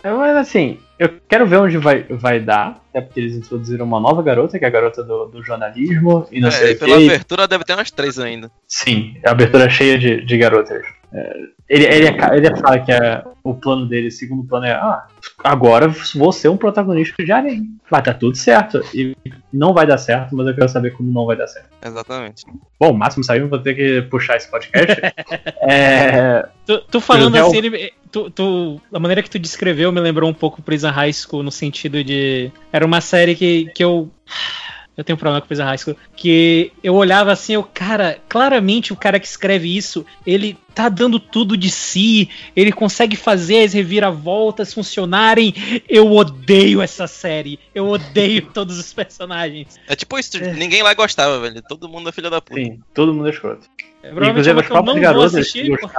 É, 0.03 0.11
Mas 0.11 0.37
assim, 0.37 0.79
eu 0.99 1.21
quero 1.29 1.47
ver 1.47 1.59
onde 1.59 1.79
vai, 1.79 2.03
vai 2.03 2.41
dar, 2.41 2.83
até 2.91 3.01
porque 3.01 3.21
eles 3.21 3.37
introduziram 3.37 3.87
uma 3.87 4.01
nova 4.01 4.21
garota, 4.21 4.59
que 4.59 4.65
é 4.65 4.69
a 4.69 4.71
garota 4.71 5.03
do, 5.05 5.27
do 5.27 5.45
jornalismo, 5.45 6.27
e 6.33 6.41
não 6.41 6.49
é, 6.49 6.51
sei 6.51 6.73
e 6.73 6.75
pela 6.75 6.99
quê. 6.99 7.05
abertura 7.05 7.47
deve 7.47 7.65
ter 7.65 7.75
umas 7.75 7.91
três 7.91 8.19
ainda. 8.19 8.51
Sim, 8.67 9.17
a 9.25 9.31
abertura 9.31 9.67
é 9.67 9.71
cheia 9.71 9.97
de, 9.97 10.25
de 10.25 10.37
garotas. 10.39 10.85
É, 11.15 11.37
ele, 11.73 11.87
ele, 11.87 12.07
ele 12.07 12.57
fala 12.57 12.79
que 12.79 12.93
é, 12.93 13.25
o 13.43 13.55
plano 13.55 13.87
dele, 13.87 14.09
o 14.09 14.11
segundo 14.13 14.45
plano 14.45 14.67
é: 14.67 14.73
ah, 14.73 15.07
agora 15.43 15.89
vou 16.15 16.31
ser 16.31 16.51
um 16.51 16.57
protagonista 16.57 17.25
de 17.25 17.33
Arém. 17.33 17.77
Vai 17.91 18.03
dar 18.03 18.13
tudo 18.15 18.37
certo. 18.37 18.83
E 18.95 19.17
não 19.51 19.73
vai 19.73 19.87
dar 19.87 19.97
certo, 19.97 20.37
mas 20.37 20.47
eu 20.47 20.55
quero 20.55 20.69
saber 20.69 20.91
como 20.93 21.11
não 21.11 21.25
vai 21.25 21.35
dar 21.35 21.47
certo. 21.47 21.69
Exatamente. 21.83 22.45
Bom, 22.79 22.91
o 22.91 22.99
Máximo 22.99 23.25
saiu, 23.25 23.49
vou 23.49 23.59
ter 23.59 23.75
que 23.75 24.03
puxar 24.03 24.37
esse 24.37 24.51
podcast. 24.51 25.01
é, 25.67 26.47
Tu, 26.67 26.79
tu 26.91 27.01
falando 27.01 27.37
José- 27.37 27.49
assim, 27.49 27.57
ele, 27.57 27.93
tu, 28.11 28.31
tu- 28.31 28.81
a 28.93 28.99
maneira 28.99 29.23
que 29.23 29.31
tu 29.31 29.39
descreveu 29.39 29.91
me 29.91 30.01
lembrou 30.01 30.29
um 30.29 30.35
pouco 30.35 30.61
Prison 30.63 30.91
High 30.91 31.13
School, 31.15 31.43
no 31.43 31.51
sentido 31.51 32.05
de. 32.05 32.53
Era 32.71 32.85
uma 32.85 33.01
série 33.01 33.35
que, 33.35 33.71
que 33.75 33.83
eu. 33.83 34.11
Eu 34.95 35.03
tenho 35.03 35.17
um 35.17 35.19
problema 35.19 35.41
com 35.41 35.47
Prison 35.47 35.65
High 35.65 35.79
School. 35.79 35.97
Que 36.15 36.71
eu 36.85 36.95
olhava 36.95 37.33
assim, 37.33 37.55
eu, 37.55 37.63
cara, 37.63 38.19
claramente 38.29 38.93
o 38.93 38.97
cara 38.97 39.19
que 39.19 39.27
escreve 39.27 39.75
isso, 39.75 40.05
ele 40.27 40.55
tá 40.75 40.89
dando 40.89 41.19
tudo 41.21 41.57
de 41.57 41.71
si, 41.71 42.29
ele 42.57 42.73
consegue 42.73 43.17
fazer 43.17 43.65
as 43.65 43.73
reviravoltas 43.73 44.73
funcionarem. 44.75 45.55
Eu 45.89 46.11
odeio 46.13 46.81
essa 46.83 47.07
série. 47.07 47.59
Eu 47.75 47.87
odeio 47.89 48.43
todos 48.53 48.79
os 48.79 48.93
personagens. 48.93 49.79
É 49.89 49.95
tipo 49.97 50.19
isso, 50.19 50.39
ninguém 50.55 50.83
lá 50.83 50.95
gostava, 50.95 51.39
velho. 51.41 51.63
Todo 51.69 51.89
mundo 51.89 52.09
é 52.09 52.13
filho 52.13 52.31
da 52.31 52.41
puta. 52.41 52.61
Sim, 52.61 52.81
todo 52.95 53.13
mundo 53.15 53.29
é 53.29 53.31
escroto. 53.31 53.67
É, 54.03 54.09
é 54.09 54.55
que 54.65 54.73
eu 54.73 54.75
não 54.85 54.95
vou 55.15 55.23
assistir, 55.39 55.71
porque... 55.79 55.97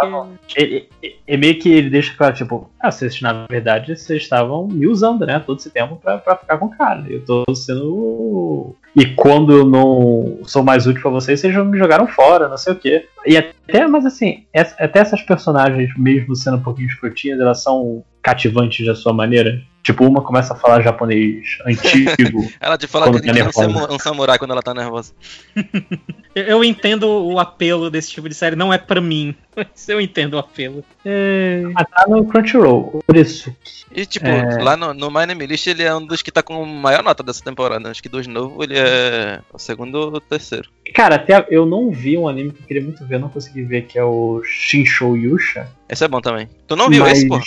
Ele- 0.58 0.90
ele- 1.02 1.16
É 1.26 1.38
meio 1.38 1.58
que 1.58 1.69
ele 1.69 1.90
deixa 1.90 2.14
claro, 2.14 2.35
tipo, 2.35 2.69
ah, 2.77 2.92
vocês 2.92 3.22
na 3.22 3.45
verdade 3.50 3.95
vocês 3.95 4.24
estavam 4.24 4.68
me 4.68 4.85
usando, 4.88 5.26
né? 5.26 5.40
Todo 5.40 5.58
esse 5.60 5.69
tempo 5.69 5.95
pra, 5.95 6.18
pra 6.18 6.35
ficar 6.35 6.58
com 6.58 6.66
o 6.66 6.77
cara. 6.77 7.06
Eu 7.10 7.24
tô 7.24 7.45
sendo. 7.56 8.76
E 8.96 9.08
quando 9.08 9.52
eu 9.52 9.66
não 9.66 10.40
sou 10.44 10.64
mais 10.64 10.86
útil 10.86 11.02
pra 11.02 11.10
vocês, 11.12 11.40
vocês 11.40 11.56
me 11.66 11.78
jogaram 11.80 12.06
fora, 12.08 12.48
não 12.48 12.58
sei 12.58 12.74
o 12.74 12.76
quê. 12.76 13.06
E 13.26 13.36
até, 13.36 13.88
mas 13.88 14.06
assim, 14.06 14.44
essa- 14.54 14.76
até 14.84 15.00
essas 15.00 15.22
personagens, 15.24 15.90
mesmo 15.98 16.36
sendo 16.36 16.58
um 16.58 16.62
pouquinho 16.62 16.88
escrotinhas, 16.88 17.40
elas 17.40 17.64
são 17.64 18.04
cativantes 18.22 18.86
da 18.86 18.94
sua 18.94 19.12
maneira. 19.12 19.60
Tipo, 19.84 20.06
uma 20.06 20.22
começa 20.22 20.53
a 20.53 20.56
falar 20.56 20.82
japonês 20.82 21.58
antigo. 21.66 22.50
Ela 22.58 22.78
te 22.78 22.88
fala 22.88 23.12
que 23.12 23.22
tá 23.22 23.38
é 23.38 23.68
um 23.68 23.95
um 23.95 24.00
samurai 24.00 24.40
quando 24.40 24.52
ela 24.52 24.62
tá 24.62 24.74
nervosa. 24.74 25.14
Eu, 26.34 26.64
entendo 26.64 27.03
o 27.03 27.38
apelo 27.38 27.92
desse 27.92 28.10
tipo 28.10 28.28
de 28.28 28.34
série, 28.34 28.56
não 28.56 28.74
é 28.74 28.78
pra 28.80 29.00
mim, 29.00 29.36
mas 29.56 29.88
eu 29.88 30.02
entendo 30.02 30.34
o 30.34 30.40
apelo. 30.40 30.84
É... 31.06 31.62
Ah, 31.76 31.86
tá 31.86 32.06
no 32.08 32.26
Crunchyroll, 32.26 33.03
por 33.06 33.16
isso. 33.16 33.56
E 33.92 34.03
tipo, 34.03 34.26
É. 34.26 34.64
lá 34.64 34.76
no, 34.76 34.95
no 34.95 35.12
My 35.12 35.28
Name 35.28 35.45
List 35.45 35.68
ele 35.68 35.84
é 35.84 35.94
um 35.94 36.03
dos 36.03 36.24
que 36.24 36.32
tá 36.32 36.42
com 36.42 36.66
maior 36.66 37.03
nota 37.03 37.22
dessa 37.22 37.44
temporada. 37.44 37.92
Acho 37.92 38.02
que 38.02 38.10
dos 38.10 38.26
novos 38.26 38.66
ele 38.66 38.80
é 38.80 39.42
o 39.53 39.60
segundo 39.60 39.94
ou 39.95 40.16
o 40.16 40.20
terceiro. 40.20 40.70
Cara, 40.95 41.16
até 41.16 41.45
eu 41.52 41.68
não 41.68 41.92
vi 41.92 42.18
um 42.18 42.28
anime 42.28 42.52
que 42.52 42.64
eu 42.64 42.66
queria 42.66 42.82
muito 42.82 43.06
ver, 43.06 43.16
eu 43.16 43.20
não 43.20 43.30
consegui 43.30 43.62
ver, 43.62 43.84
que 43.84 44.00
é 44.00 44.03
o 44.03 44.42
Shinsho 44.44 45.16
Yusha. 45.16 45.68
Esse 45.88 46.03
é 46.03 46.08
bom 46.08 46.20
também. 46.20 46.50
Tu 46.66 46.76
não 46.76 46.90
viu 46.90 47.03
Mas 47.03 47.20
esse, 47.20 47.28
pô? 47.28 47.40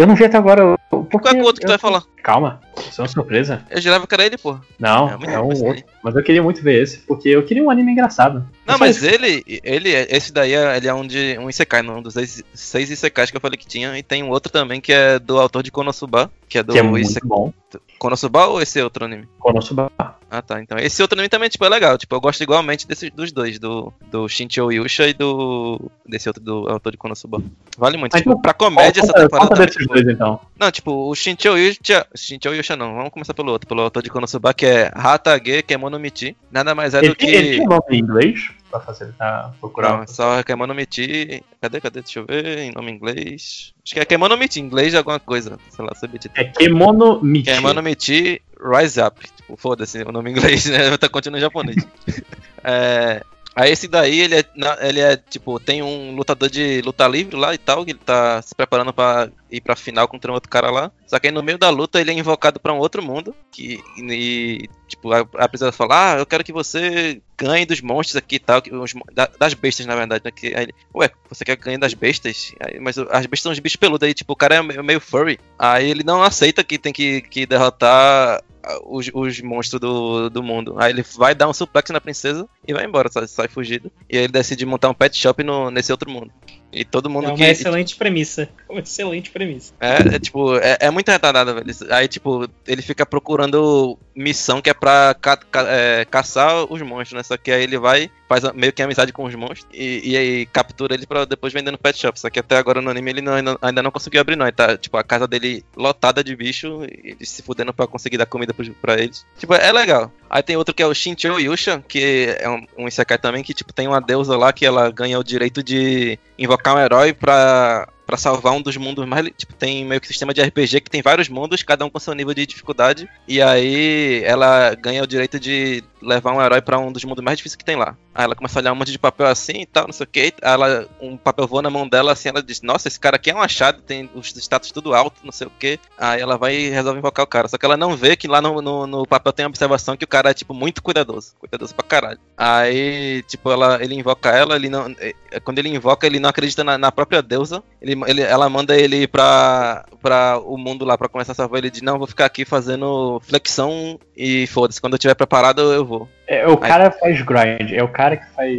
Eu 0.00 0.06
não 0.06 0.14
vi 0.14 0.24
até 0.24 0.38
agora. 0.38 0.78
Porque 0.88 1.18
Qual 1.18 1.34
é 1.34 1.42
o 1.42 1.44
outro 1.44 1.60
que 1.60 1.66
tu 1.66 1.68
vai 1.68 1.76
falar? 1.76 2.02
Calma, 2.22 2.58
isso 2.78 3.02
é 3.02 3.02
uma 3.02 3.08
surpresa. 3.08 3.62
Eu 3.68 3.82
jurava 3.82 4.06
que 4.06 4.14
era 4.14 4.24
ele, 4.24 4.38
pô. 4.38 4.58
Não, 4.78 5.10
É 5.10 5.34
é, 5.34 5.38
um 5.38 5.48
outro. 5.48 5.84
Mas 6.02 6.16
eu 6.16 6.22
queria 6.22 6.42
muito 6.42 6.62
ver 6.62 6.82
esse, 6.82 7.00
porque 7.00 7.28
eu 7.28 7.44
queria 7.44 7.62
um 7.62 7.68
anime 7.68 7.92
engraçado. 7.92 8.42
Não, 8.66 8.78
mas 8.78 8.96
isso. 8.96 9.06
ele, 9.06 9.44
ele, 9.62 9.90
esse 9.90 10.32
daí 10.32 10.54
é, 10.54 10.78
ele 10.78 10.88
é 10.88 10.94
um 10.94 11.06
de 11.06 11.36
um 11.38 11.50
Isekai, 11.50 11.82
um 11.82 12.00
dos 12.00 12.14
seis, 12.14 12.42
seis 12.54 12.90
Isekais 12.90 13.30
que 13.30 13.36
eu 13.36 13.42
falei 13.42 13.58
que 13.58 13.66
tinha. 13.66 13.98
E 13.98 14.02
tem 14.02 14.22
um 14.22 14.30
outro 14.30 14.50
também 14.50 14.80
que 14.80 14.90
é 14.90 15.18
do 15.18 15.38
autor 15.38 15.62
de 15.62 15.70
Konosuba, 15.70 16.30
que 16.48 16.56
é 16.56 16.62
do 16.62 16.72
Que 16.72 16.78
é 16.78 16.82
muito 16.82 17.20
bom. 17.22 17.52
Konosuba 17.98 18.46
ou 18.46 18.62
esse 18.62 18.80
outro 18.80 19.04
anime? 19.04 19.28
Konosuba. 19.38 19.92
Ah, 20.30 20.40
tá. 20.40 20.62
Então, 20.62 20.78
esse 20.78 21.02
outro 21.02 21.16
anime 21.18 21.28
também, 21.28 21.48
tipo, 21.48 21.64
é 21.64 21.68
legal. 21.68 21.98
Tipo, 21.98 22.14
eu 22.14 22.20
gosto 22.20 22.40
igualmente 22.42 22.86
desses, 22.86 23.10
dos 23.10 23.32
dois, 23.32 23.58
do, 23.58 23.92
do 24.12 24.28
Shinchou 24.28 24.70
Yusha 24.72 25.08
e 25.08 25.12
do. 25.12 25.90
desse 26.06 26.28
outro 26.28 26.40
do 26.42 26.68
autor 26.68 26.92
de 26.92 26.98
Konosuba. 26.98 27.42
Vale 27.76 27.96
muito. 27.96 28.16
Tipo, 28.16 28.30
então, 28.30 28.40
pra 28.40 28.54
comédia 28.54 29.00
essa 29.00 29.08
Conta- 29.12 29.22
temporada. 29.22 29.48
conta 29.48 29.60
tá 29.60 29.66
desses 29.66 29.86
muito 29.88 30.04
dois, 30.04 30.14
então. 30.14 30.40
Não, 30.58 30.70
tipo, 30.70 30.92
o 31.10 31.14
Shinchou 31.16 31.58
Yusha. 31.58 32.06
Shinchou 32.14 32.54
Yusha 32.54 32.76
não, 32.76 32.94
vamos 32.94 33.10
começar 33.10 33.34
pelo 33.34 33.50
outro, 33.50 33.66
pelo 33.68 33.80
autor 33.82 34.02
de 34.04 34.10
Konosuba, 34.10 34.54
que 34.54 34.66
é 34.66 34.90
Hatage 34.94 35.62
Kemonomichi. 35.64 36.36
Nada 36.50 36.74
mais 36.76 36.94
é 36.94 36.98
Ele, 36.98 37.08
do 37.08 37.16
que. 37.16 37.26
ele 37.26 37.56
tem 37.58 37.66
nome 37.66 37.82
em 37.90 37.98
inglês? 37.98 38.50
Pra 38.70 38.80
facilitar 38.80 39.52
procurar. 39.60 39.96
Não, 39.96 40.02
é 40.04 40.06
só 40.06 40.42
Kemonomichi. 40.44 41.42
Cadê, 41.60 41.80
cadê? 41.80 42.02
Deixa 42.02 42.20
eu 42.20 42.26
ver, 42.26 42.58
em 42.58 42.72
nome 42.72 42.92
inglês. 42.92 43.74
Acho 43.84 43.94
que 43.94 44.00
é 44.00 44.04
Kemonomichi, 44.04 44.60
em 44.60 44.64
inglês 44.64 44.92
de 44.92 44.98
alguma 44.98 45.18
coisa. 45.18 45.58
Sei 45.70 45.84
lá, 45.84 45.92
subtítulo. 45.94 46.34
É 46.36 46.44
Kemono 46.44 47.20
Michi. 47.20 47.52
Kemonomichi 47.52 48.40
Rise 48.60 49.00
Up. 49.00 49.20
Tipo, 49.36 49.56
foda-se 49.56 50.02
o 50.02 50.12
nome 50.12 50.30
em 50.30 50.34
inglês, 50.34 50.66
né? 50.66 50.96
Tá 50.98 51.08
continuando 51.08 51.38
em 51.38 51.40
japonês. 51.40 51.76
é. 52.62 53.22
Aí 53.54 53.72
esse 53.72 53.88
daí, 53.88 54.20
ele 54.20 54.36
é, 54.36 54.44
ele 54.80 55.00
é, 55.00 55.16
tipo, 55.16 55.58
tem 55.58 55.82
um 55.82 56.14
lutador 56.14 56.48
de 56.48 56.80
luta 56.82 57.06
livre 57.08 57.36
lá 57.36 57.52
e 57.52 57.58
tal, 57.58 57.84
que 57.84 57.90
ele 57.90 57.98
tá 57.98 58.40
se 58.42 58.54
preparando 58.54 58.92
pra 58.92 59.28
ir 59.50 59.60
pra 59.60 59.74
final 59.74 60.06
contra 60.06 60.30
um 60.30 60.34
outro 60.34 60.48
cara 60.48 60.70
lá. 60.70 60.92
Só 61.06 61.18
que 61.18 61.26
aí 61.26 61.32
no 61.32 61.42
meio 61.42 61.58
da 61.58 61.68
luta 61.68 62.00
ele 62.00 62.10
é 62.12 62.14
invocado 62.14 62.60
pra 62.60 62.72
um 62.72 62.78
outro 62.78 63.02
mundo, 63.02 63.34
que, 63.50 63.80
e, 63.98 64.68
tipo, 64.86 65.12
a, 65.12 65.26
a 65.34 65.48
princesa 65.48 65.72
fala, 65.72 66.14
ah, 66.14 66.18
eu 66.18 66.26
quero 66.26 66.44
que 66.44 66.52
você 66.52 67.20
ganhe 67.36 67.66
dos 67.66 67.80
monstros 67.80 68.16
aqui 68.16 68.36
e 68.36 68.38
tal, 68.38 68.62
que 68.62 68.72
os 68.72 68.92
da- 69.12 69.30
das 69.38 69.52
bestas, 69.54 69.84
na 69.86 69.96
verdade, 69.96 70.22
né? 70.24 70.30
Que, 70.30 70.54
aí 70.54 70.62
ele, 70.64 70.74
ué, 70.94 71.10
você 71.28 71.44
quer 71.44 71.56
ganhar 71.56 71.78
das 71.78 71.92
bestas? 71.94 72.54
Aí, 72.60 72.78
mas 72.78 72.96
as 72.98 73.26
bestas 73.26 73.40
são 73.42 73.52
os 73.52 73.58
bichos 73.58 73.76
peludos, 73.76 74.06
aí, 74.06 74.14
tipo, 74.14 74.32
o 74.32 74.36
cara 74.36 74.54
é 74.56 74.62
meio, 74.62 74.84
meio 74.84 75.00
furry. 75.00 75.40
Aí 75.58 75.90
ele 75.90 76.04
não 76.04 76.22
aceita 76.22 76.62
que 76.62 76.78
tem 76.78 76.92
que, 76.92 77.22
que 77.22 77.46
derrotar 77.46 78.42
os, 78.84 79.10
os 79.12 79.40
monstros 79.40 79.80
do, 79.80 80.28
do 80.28 80.42
mundo. 80.42 80.74
Aí 80.78 80.92
ele 80.92 81.04
vai 81.16 81.34
dar 81.34 81.48
um 81.48 81.52
suplex 81.52 81.90
na 81.90 82.00
princesa 82.00 82.48
e 82.66 82.72
vai 82.72 82.84
embora, 82.84 83.10
sai, 83.10 83.26
sai 83.26 83.48
fugido. 83.48 83.90
E 84.08 84.16
aí 84.16 84.24
ele 84.24 84.32
decide 84.32 84.64
montar 84.66 84.90
um 84.90 84.94
pet 84.94 85.16
shop 85.16 85.42
no, 85.42 85.70
nesse 85.70 85.92
outro 85.92 86.10
mundo. 86.10 86.32
E 86.72 86.84
todo 86.84 87.10
mundo 87.10 87.24
É 87.24 87.28
uma 87.28 87.36
que. 87.36 87.42
excelente 87.44 87.96
premissa. 87.96 88.48
Uma 88.70 88.80
excelente 88.80 89.30
premissa. 89.32 89.72
É, 89.80 90.14
é, 90.14 90.18
tipo, 90.20 90.54
é, 90.58 90.76
é 90.82 90.90
muito 90.90 91.10
retardado, 91.10 91.52
velho. 91.54 91.66
Aí, 91.90 92.06
tipo, 92.06 92.48
ele 92.66 92.80
fica 92.82 93.04
procurando 93.04 93.98
missão 94.14 94.62
que 94.62 94.70
é 94.70 94.74
pra 94.74 95.12
ca- 95.20 95.36
ca- 95.36 95.66
é, 95.68 96.04
caçar 96.04 96.64
os 96.72 96.80
monstros, 96.82 97.12
né? 97.18 97.22
Só 97.24 97.36
que 97.36 97.50
aí 97.50 97.62
ele 97.64 97.76
vai, 97.78 98.08
faz 98.28 98.44
meio 98.54 98.72
que 98.72 98.80
amizade 98.82 99.12
com 99.12 99.24
os 99.24 99.34
monstros 99.34 99.66
e, 99.72 100.10
e 100.12 100.16
aí 100.16 100.46
captura 100.46 100.94
ele 100.94 101.06
pra 101.06 101.24
depois 101.24 101.52
vender 101.52 101.72
no 101.72 101.78
pet 101.78 101.98
shop. 101.98 102.20
Só 102.20 102.30
que 102.30 102.38
até 102.38 102.56
agora 102.58 102.80
no 102.80 102.90
anime 102.90 103.10
ele 103.10 103.20
não- 103.22 103.32
ainda, 103.34 103.58
ainda 103.60 103.82
não 103.82 103.90
conseguiu 103.90 104.20
abrir, 104.20 104.36
não. 104.36 104.46
Ele 104.46 104.52
tá, 104.52 104.76
tipo, 104.76 104.96
a 104.96 105.02
casa 105.02 105.26
dele 105.26 105.64
lotada 105.76 106.22
de 106.22 106.36
bicho 106.36 106.84
e 106.84 107.10
eles 107.10 107.28
se 107.30 107.42
fudendo 107.42 107.74
pra 107.74 107.88
conseguir 107.88 108.18
dar 108.18 108.26
comida 108.26 108.54
pros- 108.54 108.70
pra 108.80 108.94
eles. 109.00 109.26
Tipo, 109.36 109.54
é 109.54 109.72
legal. 109.72 110.12
Aí 110.30 110.42
tem 110.44 110.56
outro 110.56 110.72
que 110.72 110.82
é 110.82 110.86
o 110.86 110.94
Shinchou 110.94 111.40
Yusha, 111.40 111.82
que 111.88 112.36
é 112.38 112.48
um, 112.48 112.64
um 112.78 112.88
Isekai 112.88 113.18
também, 113.18 113.42
que, 113.42 113.52
tipo, 113.52 113.72
tem 113.72 113.88
uma 113.88 114.00
deusa 114.00 114.36
lá 114.36 114.52
que 114.52 114.64
ela 114.64 114.88
ganha 114.88 115.18
o 115.18 115.24
direito 115.24 115.60
de 115.60 116.16
invocar 116.38 116.76
um 116.76 116.78
herói 116.78 117.12
pra, 117.12 117.88
pra 118.06 118.16
salvar 118.16 118.52
um 118.52 118.62
dos 118.62 118.76
mundos 118.76 119.04
mais. 119.06 119.28
Tipo, 119.36 119.54
tem 119.54 119.84
meio 119.84 120.00
que 120.00 120.06
sistema 120.06 120.32
de 120.32 120.40
RPG 120.40 120.82
que 120.82 120.90
tem 120.90 121.02
vários 121.02 121.28
mundos, 121.28 121.64
cada 121.64 121.84
um 121.84 121.90
com 121.90 121.98
seu 121.98 122.14
nível 122.14 122.32
de 122.32 122.46
dificuldade. 122.46 123.08
E 123.26 123.42
aí 123.42 124.22
ela 124.24 124.72
ganha 124.76 125.02
o 125.02 125.06
direito 125.06 125.40
de 125.40 125.82
levar 126.02 126.32
um 126.32 126.42
herói 126.42 126.60
pra 126.60 126.78
um 126.78 126.92
dos 126.92 127.04
mundos 127.04 127.24
mais 127.24 127.38
difíceis 127.38 127.56
que 127.56 127.64
tem 127.64 127.76
lá. 127.76 127.96
Aí 128.14 128.24
ela 128.24 128.34
começa 128.34 128.58
a 128.58 128.60
olhar 128.60 128.72
um 128.72 128.76
monte 128.76 128.92
de 128.92 128.98
papel 128.98 129.26
assim 129.26 129.60
e 129.60 129.66
tal, 129.66 129.86
não 129.86 129.92
sei 129.92 130.04
o 130.04 130.08
que. 130.08 130.34
Ela, 130.42 130.86
um 131.00 131.16
papel 131.16 131.46
voa 131.46 131.62
na 131.62 131.70
mão 131.70 131.88
dela 131.88 132.12
assim, 132.12 132.28
ela 132.28 132.42
diz: 132.42 132.62
Nossa, 132.62 132.88
esse 132.88 132.98
cara 132.98 133.16
aqui 133.16 133.30
é 133.30 133.34
um 133.34 133.40
achado, 133.40 133.82
tem 133.82 134.10
os 134.14 134.34
status 134.36 134.70
tudo 134.72 134.94
alto, 134.94 135.20
não 135.24 135.32
sei 135.32 135.46
o 135.46 135.50
que. 135.50 135.78
Aí 135.98 136.20
ela 136.20 136.36
vai 136.36 136.54
e 136.54 136.70
resolve 136.70 136.98
invocar 136.98 137.24
o 137.24 137.28
cara. 137.28 137.48
Só 137.48 137.56
que 137.56 137.64
ela 137.64 137.76
não 137.76 137.96
vê 137.96 138.16
que 138.16 138.28
lá 138.28 138.40
no, 138.40 138.60
no, 138.60 138.86
no 138.86 139.06
papel 139.06 139.32
tem 139.32 139.44
uma 139.44 139.50
observação 139.50 139.96
que 139.96 140.04
o 140.04 140.08
cara 140.08 140.30
é, 140.30 140.34
tipo, 140.34 140.54
muito 140.54 140.82
cuidadoso. 140.82 141.34
Cuidadoso 141.38 141.74
pra 141.74 141.86
caralho. 141.86 142.18
Aí, 142.36 143.22
tipo, 143.26 143.50
ela, 143.50 143.82
ele 143.82 143.94
invoca 143.94 144.30
ela, 144.30 144.56
ele 144.56 144.68
não. 144.68 144.94
é, 144.98 145.14
é, 145.30 145.40
Quando 145.40 145.58
ele 145.58 145.68
invoca, 145.68 146.06
ele 146.06 146.18
não 146.18 146.28
acredita 146.28 146.64
na, 146.64 146.78
na 146.78 146.90
própria 146.92 147.22
deusa. 147.22 147.62
Ele, 147.80 147.98
ele, 148.06 148.22
ela 148.22 148.48
manda 148.48 148.76
ele 148.76 149.06
pra, 149.06 149.84
pra 150.02 150.38
o 150.38 150.56
mundo 150.56 150.84
lá 150.84 150.96
pra 150.96 151.08
começar 151.08 151.32
a 151.32 151.34
salvar. 151.34 151.58
Ele 151.58 151.70
diz: 151.70 151.82
Não, 151.82 151.98
vou 151.98 152.06
ficar 152.06 152.26
aqui 152.26 152.44
fazendo 152.44 153.20
flexão 153.20 153.98
e 154.16 154.46
foda-se. 154.48 154.80
Quando 154.80 154.94
eu 154.94 154.96
estiver 154.96 155.14
preparado, 155.14 155.60
eu 155.60 155.84
vou. 155.98 156.08
É, 156.26 156.46
o 156.46 156.56
cara 156.56 156.90
faz 156.90 157.20
grind, 157.20 157.72
é 157.72 157.82
o 157.82 157.88
cara 157.88 158.16
que 158.16 158.26
faz. 158.34 158.50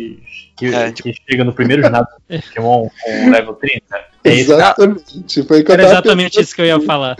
Que, 0.57 0.67
É, 0.75 0.91
que 0.91 1.13
chega 1.29 1.43
no 1.43 1.53
primeiro 1.53 1.81
ginásio 1.83 2.07
do 2.29 2.41
Pokémon 2.41 2.87
com 3.03 3.29
level 3.31 3.53
30. 3.55 3.83
É. 4.23 4.29
Exatamente. 4.33 5.43
Foi 5.43 5.63
Era 5.67 5.83
exatamente 5.83 6.39
isso 6.39 6.53
que 6.55 6.61
eu 6.61 6.65
ia 6.65 6.79
falar. 6.81 7.15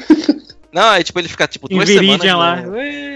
Não, 0.71 0.89
aí 0.89 1.03
tipo, 1.03 1.19
ele 1.19 1.27
fica 1.27 1.47
tipo 1.47 1.67
duas 1.67 1.87
semanas. 1.87 2.07
Viridian 2.11 2.37
lá. 2.37 2.55
no- 2.57 2.71
Ué. 2.73 3.10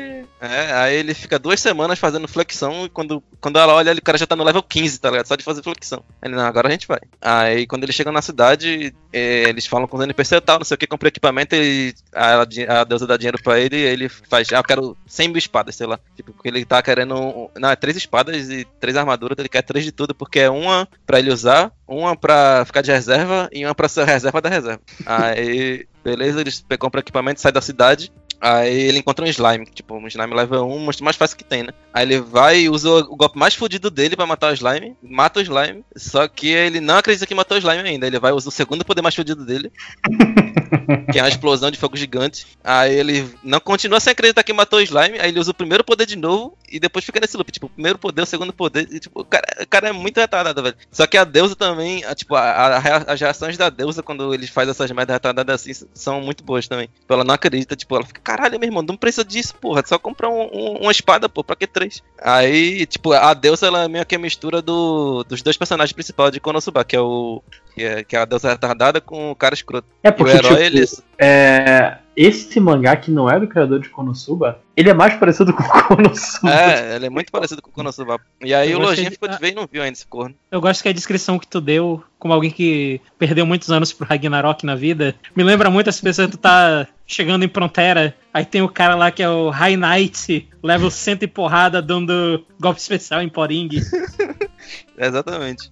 É, 0.46 0.74
aí 0.74 0.96
ele 0.96 1.14
fica 1.14 1.40
duas 1.40 1.60
semanas 1.60 1.98
fazendo 2.00 2.28
flexão 2.28 2.86
e 2.86 2.90
quando, 2.90 3.22
quando 3.42 3.58
ela 3.60 3.74
olha, 3.74 3.90
ele- 3.92 4.00
o 4.00 4.04
cara 4.04 4.18
já 4.18 4.28
tá 4.28 4.36
no 4.36 4.44
level 4.44 4.62
15, 4.64 5.00
tá 5.00 5.10
ligado? 5.10 5.28
Só 5.28 5.36
de 5.36 5.44
fazer 5.44 5.64
flexão. 5.64 6.04
Ele, 6.24 6.36
não, 6.36 6.46
agora 6.46 6.68
a 6.68 6.72
gente 6.72 6.88
vai. 6.88 7.00
Aí 7.22 7.66
quando 7.68 7.84
ele 7.84 7.92
chega 7.94 8.12
na 8.12 8.22
cidade, 8.22 8.94
eh, 9.14 9.44
eles 9.50 9.66
falam 9.66 9.88
com 9.88 9.98
os 9.98 10.04
NPC 10.04 10.36
e 10.36 10.42
tal, 10.42 10.58
não 10.60 10.66
sei 10.66 10.76
o 10.76 10.78
que, 10.78 10.88
compra 10.88 11.08
equipamento 11.10 11.56
e 11.56 11.94
a, 12.14 12.42
a 12.82 12.84
deusa 12.84 13.08
dá 13.08 13.18
dinheiro 13.18 13.42
pra 13.42 13.60
ele 13.60 13.76
ele 13.78 14.10
faz, 14.10 14.48
ah, 14.54 14.58
eu 14.58 14.64
quero 14.64 14.98
100 15.08 15.28
mil 15.30 15.38
espadas, 15.38 15.76
sei 15.76 15.88
lá. 15.88 16.00
Tipo, 16.16 16.34
porque 16.34 16.48
ele 16.50 16.66
tá 16.66 16.82
querendo, 16.82 17.50
não, 17.58 17.70
é 17.70 17.76
três 17.76 17.98
espadas 17.98 18.50
e 18.50 18.66
três 18.80 18.96
armaduras, 18.98 19.38
ele 19.40 19.50
quer 19.50 19.62
três 19.62 19.84
de 19.86 19.92
tudo, 19.92 20.14
porque 20.16 20.40
é 20.40 20.50
uma 20.50 20.88
pra 21.06 21.20
ele 21.20 21.32
usar, 21.32 21.72
uma 21.88 22.16
pra 22.16 22.64
ficar 22.66 22.82
de 22.82 22.92
reserva 22.92 23.50
e 23.52 23.66
uma 23.66 23.76
pra 23.76 23.88
ser 23.88 24.06
reserva 24.06 24.42
da 24.42 24.50
reserva. 24.50 24.82
Aí, 25.06 25.88
beleza, 26.04 26.42
eles 26.42 26.64
compram 26.80 27.00
equipamento, 27.00 27.42
sai 27.42 27.52
da 27.52 27.62
cidade. 27.62 28.12
Aí 28.40 28.74
ele 28.74 29.00
encontra 29.00 29.26
um 29.26 29.28
slime, 29.28 29.66
tipo, 29.66 29.96
um 29.96 30.08
slime 30.08 30.34
level 30.34 30.68
1, 30.68 30.76
o 30.76 30.80
monstro 30.80 31.06
mais 31.06 31.16
fácil 31.16 31.38
que 31.38 31.44
tem, 31.44 31.64
né? 31.64 31.74
Aí 31.94 32.06
ele 32.06 32.20
vai 32.20 32.62
e 32.62 32.70
usa 32.70 32.90
o 32.90 33.16
golpe 33.16 33.38
mais 33.38 33.56
fodido 33.56 33.90
dele 33.90 34.16
pra 34.16 34.26
matar 34.26 34.52
o 34.52 34.54
slime, 34.54 34.96
mata 35.02 35.40
o 35.40 35.44
slime, 35.44 35.84
só 35.96 36.28
que 36.28 36.48
ele 36.50 36.80
não 36.80 36.98
acredita 36.98 37.26
que 37.26 37.36
matou 37.36 37.56
o 37.56 37.60
slime 37.60 37.88
ainda. 37.88 38.08
Ele 38.08 38.20
vai 38.20 38.32
usar 38.32 38.50
o 38.50 38.52
segundo 38.52 38.86
poder 38.86 39.02
mais 39.02 39.16
fodido 39.16 39.46
dele, 39.46 39.72
que 41.12 41.20
é 41.20 41.22
uma 41.22 41.30
explosão 41.30 41.72
de 41.72 41.80
fogo 41.80 41.98
gigante. 41.98 42.46
Aí 42.64 42.94
ele 42.94 43.30
não 43.44 43.60
continua 43.60 44.00
sem 44.00 44.12
acreditar 44.12 44.44
que 44.44 44.54
matou 44.54 44.80
o 44.80 44.82
slime, 44.82 45.20
aí 45.20 45.30
ele 45.30 45.40
usa 45.40 45.52
o 45.52 45.56
primeiro 45.56 45.84
poder 45.84 46.06
de 46.06 46.16
novo 46.16 46.58
e 46.70 46.80
depois 46.80 47.06
fica 47.06 47.20
nesse 47.20 47.38
loop, 47.38 47.52
tipo, 47.52 47.68
o 47.68 47.70
primeiro 47.70 47.98
poder, 47.98 48.22
o 48.22 48.26
segundo 48.26 48.52
poder, 48.52 48.88
e, 48.92 49.00
tipo, 49.00 49.22
o 49.22 49.26
cara, 49.26 49.46
o 49.62 49.68
cara 49.68 49.90
é 49.90 49.94
muito 49.94 50.20
retardado, 50.20 50.62
velho. 50.62 50.76
Só 50.92 51.08
que 51.08 51.18
a 51.18 51.24
deusa 51.24 51.56
também, 51.56 52.04
a, 52.04 52.14
tipo, 52.14 52.36
a, 52.36 52.78
a 52.78 52.96
as 53.08 53.20
reações 53.20 53.58
da 53.58 53.70
deusa 53.70 54.04
quando 54.04 54.34
ele 54.34 54.48
faz 54.48 54.70
essas 54.70 54.92
merdas 54.92 55.16
retardadas 55.16 55.62
assim 55.62 55.88
são 55.94 56.22
muito 56.22 56.44
boas 56.44 56.68
também. 56.68 56.88
Tipo, 56.88 57.14
ela 57.14 57.24
não 57.24 57.34
acredita, 57.34 57.76
tipo, 57.76 57.96
ela 57.96 58.06
fica, 58.06 58.22
caralho, 58.26 58.60
meu 58.60 58.68
irmão, 58.68 58.82
não 58.84 58.98
precisa 58.98 59.24
disso, 59.24 59.56
porra. 59.56 59.82
É 59.82 59.86
só 59.88 59.98
comprar 60.00 60.30
um- 60.30 60.50
um- 60.52 60.78
uma 60.82 60.92
espada, 60.92 61.30
pô, 61.30 61.44
pra 61.44 61.56
que 61.56 61.68
três? 61.68 62.02
Aí, 62.22 62.86
tipo, 62.86 63.14
a 63.14 63.34
deusa, 63.34 63.68
ela 63.68 63.84
é 63.84 63.88
meio 63.88 64.06
que 64.06 64.16
a 64.16 64.20
mistura 64.20 64.62
do, 64.62 65.24
dos 65.24 65.42
dois 65.42 65.56
personagens 65.56 65.94
principais 65.94 66.32
de 66.32 66.40
Konosuba, 66.40 66.84
que 66.84 66.96
é 66.96 67.00
o. 67.00 67.42
Que 67.76 67.84
é, 67.84 68.04
que 68.04 68.16
é 68.16 68.20
a 68.20 68.26
deusa 68.26 68.50
retardada 68.50 69.00
com 69.00 69.32
o 69.32 69.36
cara 69.36 69.54
escroto. 69.54 69.88
É 70.04 70.08
E 70.10 70.12
o 70.12 70.14
porque, 70.14 70.32
herói, 70.36 70.50
tipo, 70.52 70.62
ele. 70.64 70.86
é, 71.20 71.98
esse 72.16 72.60
mangá 72.60 72.96
que 72.96 73.12
não 73.12 73.30
é 73.30 73.40
do 73.40 73.48
criador 73.48 73.80
de 73.80 73.90
Konosuba, 73.90 74.60
ele 74.76 74.90
é 74.90 74.94
mais 74.94 75.14
parecido 75.16 75.54
com 75.54 75.64
Konosuba. 75.64 76.54
É, 76.54 76.96
ele 76.96 77.06
é 77.06 77.10
muito 77.10 77.32
parecido 77.32 77.62
com 77.62 77.70
o 77.70 77.74
Konosuba. 77.74 78.20
E 78.42 78.54
aí 78.54 78.72
Eu 78.72 78.80
o 78.80 78.82
Lojinha 78.82 79.10
ficou 79.10 79.30
de 79.30 79.38
ver 79.38 79.52
e 79.52 79.56
não 79.56 79.68
viu 79.72 79.82
ainda 79.82 79.94
esse 79.94 80.06
corno. 80.06 80.36
Eu 80.52 80.60
gosto 80.60 80.82
que 80.82 80.90
a 80.90 80.94
descrição 80.94 81.40
que 81.40 81.48
tu 81.48 81.62
deu, 81.62 82.04
como 82.20 82.34
alguém 82.34 82.52
que 82.52 83.00
perdeu 83.18 83.46
muitos 83.46 83.72
anos 83.72 83.94
pro 83.94 84.08
Ragnarok 84.08 84.66
na 84.66 84.76
vida, 84.76 85.16
me 85.36 85.44
lembra 85.44 85.70
muito 85.70 85.90
as 85.90 86.02
pessoas 86.02 86.28
que 86.28 86.38
tu 86.38 86.40
tá 86.40 86.88
chegando 87.08 87.46
em 87.46 87.50
Frontera, 87.50 88.16
aí 88.34 88.44
tem 88.44 88.62
o 88.62 88.70
cara 88.70 88.96
lá 88.96 89.12
que 89.12 89.22
é 89.22 89.30
o 89.30 89.50
High 89.50 89.78
Knight, 89.78 90.50
level 90.64 90.90
100 90.90 91.20
e 91.22 91.28
porrada, 91.28 91.82
dando 91.82 92.44
golpe 92.60 92.80
especial 92.80 93.22
em 93.22 93.30
Poring. 93.30 93.70
Exatamente. 94.98 95.70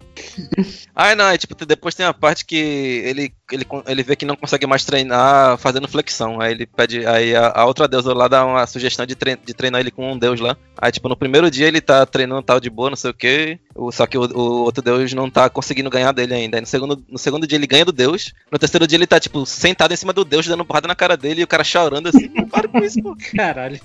ah, 0.93 1.15
não, 1.15 1.27
é 1.27 1.38
tipo, 1.38 1.56
depois 1.65 1.95
tem 1.95 2.06
a 2.06 2.14
parte 2.14 2.45
que 2.45 2.56
ele, 2.56 3.33
ele, 3.51 3.65
ele 3.88 4.03
vê 4.03 4.15
que 4.15 4.25
não 4.25 4.35
consegue 4.35 4.67
mais 4.67 4.83
treinar 4.83 5.57
fazendo 5.57 5.88
flexão. 5.88 6.40
Aí 6.40 6.51
ele 6.51 6.65
pede. 6.67 7.06
Aí 7.07 7.35
a, 7.35 7.51
a 7.56 7.65
outra 7.65 7.88
deusa 7.88 8.14
lá 8.14 8.27
dá 8.27 8.45
uma 8.45 8.67
sugestão 8.67 8.93
de, 9.06 9.16
trein, 9.16 9.38
de 9.44 9.54
treinar 9.54 9.82
ele 9.82 9.92
com 9.92 10.12
um 10.12 10.18
deus 10.18 10.40
lá. 10.40 10.56
Aí, 10.78 10.92
tipo, 10.92 11.10
no 11.10 11.16
primeiro 11.16 11.50
dia 11.50 11.68
ele 11.68 11.82
tá 11.82 12.06
treinando 12.06 12.42
tal 12.42 12.60
de 12.60 12.70
boa, 12.70 12.90
não 12.90 12.98
sei 12.98 13.12
o 13.12 13.14
que. 13.14 13.60
Só 13.92 14.06
que 14.06 14.18
o, 14.18 14.22
o 14.22 14.64
outro 14.64 14.84
deus 14.84 15.14
não 15.14 15.30
tá 15.30 15.50
conseguindo 15.50 15.90
ganhar 15.90 16.12
dele 16.12 16.34
ainda. 16.34 16.58
Aí 16.58 16.62
no 16.62 16.68
segundo, 16.68 17.04
no 17.10 17.18
segundo 17.18 17.48
dia 17.48 17.58
ele 17.58 17.68
ganha 17.68 17.86
do 17.86 17.92
deus. 17.92 18.34
No 18.52 18.60
terceiro 18.60 18.88
dia 18.88 18.98
ele 18.98 19.08
tá, 19.08 19.20
tipo, 19.20 19.46
sentado 19.46 19.94
em 19.94 19.98
cima 19.98 20.14
do 20.14 20.24
deus, 20.24 20.48
dando 20.48 20.66
porrada 20.66 20.88
na 20.88 20.96
cara 20.96 21.18
dele 21.18 21.42
e 21.42 21.44
o 21.44 21.48
cara 21.48 21.64
chorando 21.64 22.08
assim. 22.08 22.30
Para 22.50 22.68
com 22.68 22.80
isso, 22.80 23.02
pô. 23.02 23.16
Caralho. 23.36 23.80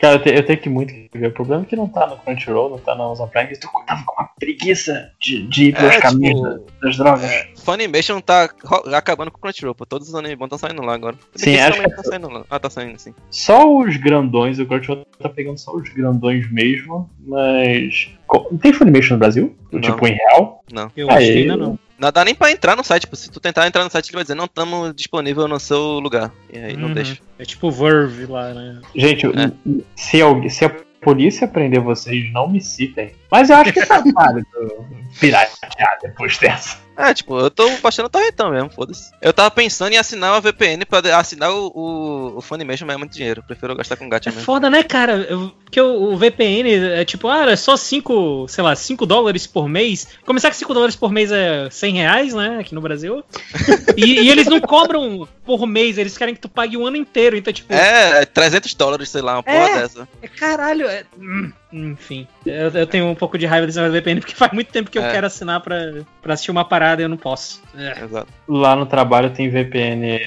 Cara, 0.00 0.14
eu, 0.16 0.22
te- 0.22 0.30
eu 0.34 0.46
tenho 0.46 0.58
que 0.58 0.68
muito 0.68 0.92
ver. 1.12 1.26
O 1.26 1.32
problema 1.32 1.62
é 1.62 1.66
que 1.66 1.76
não 1.76 1.86
tá 1.86 2.06
no 2.06 2.16
Crunchyroll, 2.16 2.70
não 2.70 2.78
tá 2.78 2.94
na 2.94 3.04
Amazon 3.04 3.28
Prime. 3.28 3.50
Eu 3.52 3.60
tô 3.60 3.68
com- 3.68 3.84
tava 3.84 4.02
com 4.04 4.14
uma 4.20 4.30
preguiça 4.38 5.10
de, 5.20 5.46
de 5.46 5.64
ir 5.66 5.74
pelos 5.76 5.94
É, 5.96 6.00
caminhos 6.00 6.40
tipo, 6.40 6.48
da- 6.48 6.86
das 6.88 6.96
drogas. 6.96 7.30
Funimation 7.62 8.20
tá 8.20 8.48
acabando 8.94 9.30
com 9.30 9.36
o 9.36 9.40
Crunchyroll, 9.40 9.74
pô. 9.74 9.84
Todos 9.84 10.08
os 10.08 10.14
animes 10.14 10.38
bons 10.38 10.46
estão 10.46 10.58
saindo 10.58 10.80
lá 10.82 10.94
agora. 10.94 11.16
Sim, 11.34 11.56
acho 11.56 11.82
que- 11.82 11.90
tá 11.90 12.02
saindo 12.04 12.30
lá. 12.30 12.44
Ah, 12.48 12.58
tá 12.58 12.70
saindo, 12.70 12.98
sim. 12.98 13.14
Só 13.30 13.76
os 13.78 13.96
grandões, 13.98 14.58
o 14.58 14.64
Crunchyroll 14.66 15.04
tá 15.18 15.28
pegando 15.28 15.58
só 15.58 15.72
os 15.74 15.88
grandões 15.90 16.50
mesmo, 16.50 17.10
mas. 17.26 18.10
Tem 18.62 18.72
Funimation 18.72 19.14
no 19.14 19.18
Brasil? 19.18 19.56
Não. 19.70 19.80
Tipo, 19.80 20.06
em 20.06 20.14
real? 20.14 20.64
Não. 20.72 20.90
Eu 20.96 21.10
acho 21.10 21.26
que 21.26 21.38
ainda 21.38 21.56
não. 21.56 21.78
Não 22.00 22.10
dá 22.10 22.24
nem 22.24 22.34
pra 22.34 22.50
entrar 22.50 22.74
no 22.76 22.82
site, 22.82 23.02
tipo, 23.02 23.14
se 23.14 23.30
tu 23.30 23.38
tentar 23.38 23.66
entrar 23.66 23.84
no 23.84 23.90
site, 23.90 24.08
ele 24.08 24.14
vai 24.16 24.24
dizer, 24.24 24.34
não 24.34 24.46
estamos 24.46 24.94
disponível 24.94 25.46
no 25.46 25.60
seu 25.60 25.98
lugar. 26.00 26.32
E 26.50 26.58
aí 26.58 26.76
não 26.76 26.88
Uhum. 26.88 26.94
deixa. 26.94 27.18
É 27.38 27.44
tipo 27.44 27.70
Verve 27.70 28.24
lá, 28.26 28.54
né? 28.54 28.80
Gente, 28.96 29.26
É. 29.26 29.52
se, 29.94 30.22
alguém, 30.22 30.48
se 30.48 30.64
a 30.64 30.70
polícia 31.02 31.46
prender 31.46 31.80
vocês, 31.80 32.32
não 32.32 32.48
me 32.48 32.60
citem. 32.60 33.12
Mas 33.30 33.50
eu 33.50 33.56
acho 33.56 33.72
que 33.74 33.84
tá 33.84 34.02
válido 34.14 34.46
piratear 35.20 35.98
depois 36.02 36.38
dessa. 36.38 36.78
É, 37.00 37.14
tipo, 37.14 37.38
eu 37.38 37.50
tô 37.50 37.68
baixando 37.78 38.08
torrentão 38.08 38.50
mesmo, 38.50 38.70
foda-se. 38.70 39.10
Eu 39.22 39.32
tava 39.32 39.50
pensando 39.50 39.92
em 39.92 39.96
assinar 39.98 40.32
uma 40.32 40.40
VPN 40.40 40.84
pra 40.84 41.00
assinar 41.18 41.50
o, 41.50 41.66
o, 41.74 42.38
o 42.38 42.40
Funimation, 42.40 42.84
mas 42.86 42.94
é 42.94 42.98
muito 42.98 43.12
dinheiro. 43.12 43.42
Prefiro 43.42 43.74
gastar 43.74 43.96
com 43.96 44.08
gacha 44.08 44.28
É 44.28 44.32
mesmo. 44.32 44.44
foda, 44.44 44.68
né, 44.68 44.82
cara? 44.82 45.26
Eu- 45.28 45.50
Porque 45.64 45.80
o, 45.80 46.12
o 46.12 46.16
VPN 46.16 46.68
é 46.92 47.04
tipo, 47.04 47.28
ah, 47.28 47.50
é 47.50 47.56
só 47.56 47.76
5, 47.76 48.46
sei 48.48 48.62
lá, 48.64 48.74
5 48.74 49.06
dólares 49.06 49.46
por 49.46 49.68
mês. 49.68 50.08
Começar 50.26 50.50
que 50.50 50.56
5 50.56 50.74
dólares 50.74 50.96
por 50.96 51.10
mês 51.12 51.30
é 51.32 51.68
100 51.70 51.94
reais, 51.94 52.34
né, 52.34 52.58
aqui 52.60 52.74
no 52.74 52.80
Brasil. 52.80 53.24
e, 53.96 54.04
e 54.22 54.28
eles 54.30 54.46
não 54.46 54.60
cobram 54.60 55.26
por 55.44 55.66
mês, 55.66 55.96
eles 55.96 56.18
querem 56.18 56.34
que 56.34 56.40
tu 56.40 56.48
pague 56.48 56.76
o 56.76 56.86
ano 56.86 56.96
inteiro. 56.96 57.36
Então, 57.36 57.52
tipo, 57.52 57.72
É, 57.72 58.22
é 58.22 58.24
300 58.26 58.74
dólares, 58.74 59.08
sei 59.08 59.22
lá, 59.22 59.34
uma 59.36 59.42
porra 59.42 59.56
É. 59.70 59.82
dessa. 59.82 60.08
é 60.22 60.28
caralho. 60.28 60.86
é- 60.86 61.04
hum, 61.18 61.52
Enfim, 61.72 62.26
eu, 62.44 62.68
eu 62.70 62.86
tenho 62.86 63.06
um 63.06 63.14
pouco 63.14 63.38
de 63.38 63.46
raiva 63.46 63.66
desse 63.66 63.78
negócio 63.78 63.92
do 63.92 64.00
VPN 64.02 64.20
porque 64.20 64.34
faz 64.36 64.52
muito 64.52 64.72
tempo 64.72 64.90
que 64.90 64.98
eu 64.98 65.02
É. 65.04 65.12
quero 65.12 65.26
assinar 65.26 65.60
pra, 65.60 65.76
pra 66.20 66.34
assistir 66.34 66.50
uma 66.50 66.64
parada 66.64 67.00
e 67.00 67.04
eu 67.04 67.08
não 67.08 67.16
posso. 67.16 67.62
É. 67.76 68.02
Exato. 68.04 68.28
Lá 68.48 68.74
no 68.74 68.86
trabalho 68.86 69.30
tem 69.30 69.48
VPN 69.48 70.18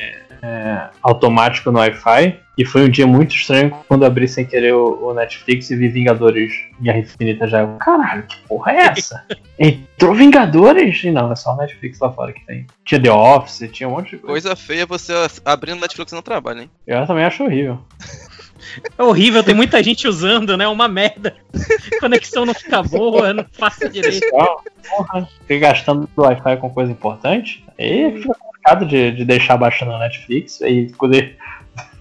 é, 0.41 0.89
automático 1.01 1.71
no 1.71 1.79
Wi-Fi. 1.79 2.39
E 2.55 2.63
foi 2.63 2.83
um 2.85 2.89
dia 2.89 3.07
muito 3.07 3.33
estranho 3.35 3.75
quando 3.87 4.05
abri 4.05 4.27
sem 4.27 4.45
querer 4.45 4.75
o, 4.75 5.07
o 5.07 5.13
Netflix 5.15 5.71
e 5.71 5.75
vi 5.75 5.87
Vingadores 5.87 6.53
Guerra 6.79 6.99
Infinita 6.99 7.47
já. 7.47 7.61
Eu, 7.61 7.77
Caralho, 7.79 8.21
que 8.27 8.37
porra 8.47 8.71
é 8.73 8.77
essa? 8.89 9.25
Entrou 9.57 10.13
Vingadores? 10.13 11.03
E 11.03 11.09
não, 11.09 11.31
é 11.31 11.35
só 11.35 11.55
o 11.55 11.57
Netflix 11.57 11.97
lá 11.99 12.11
fora 12.11 12.31
que 12.31 12.45
tem. 12.45 12.67
Tinha 12.85 13.01
The 13.01 13.11
Office, 13.11 13.67
tinha 13.71 13.89
um 13.89 13.93
monte 13.93 14.11
de 14.11 14.17
coisa. 14.17 14.49
Coisa 14.49 14.55
feia 14.55 14.85
você 14.85 15.11
abrindo 15.43 15.81
Netflix 15.81 16.11
no 16.11 16.21
trabalho, 16.21 16.61
hein? 16.61 16.69
Eu 16.85 17.07
também 17.07 17.23
acho 17.25 17.43
horrível. 17.43 17.79
É 18.97 19.03
horrível, 19.03 19.43
tem 19.43 19.53
muita 19.55 19.81
gente 19.83 20.07
usando, 20.07 20.55
né? 20.57 20.67
Uma 20.67 20.87
merda. 20.87 21.35
Conexão 21.99 22.45
não 22.45 22.53
fica 22.53 22.81
boa, 22.83 23.33
não 23.33 23.45
faço 23.51 23.87
direito. 23.89 24.25
Porra, 24.29 25.27
fiquei 25.41 25.59
gastando 25.59 26.09
do 26.15 26.21
Wi-Fi 26.21 26.57
com 26.57 26.69
coisa 26.69 26.91
importante. 26.91 27.63
Aí 27.77 28.03
é 28.03 28.11
fica 28.11 28.33
complicado 28.35 28.85
de, 28.85 29.11
de 29.11 29.25
deixar 29.25 29.57
baixando 29.57 29.91
na 29.91 29.99
Netflix. 29.99 30.61
Aí 30.61 30.91
poder. 30.93 31.37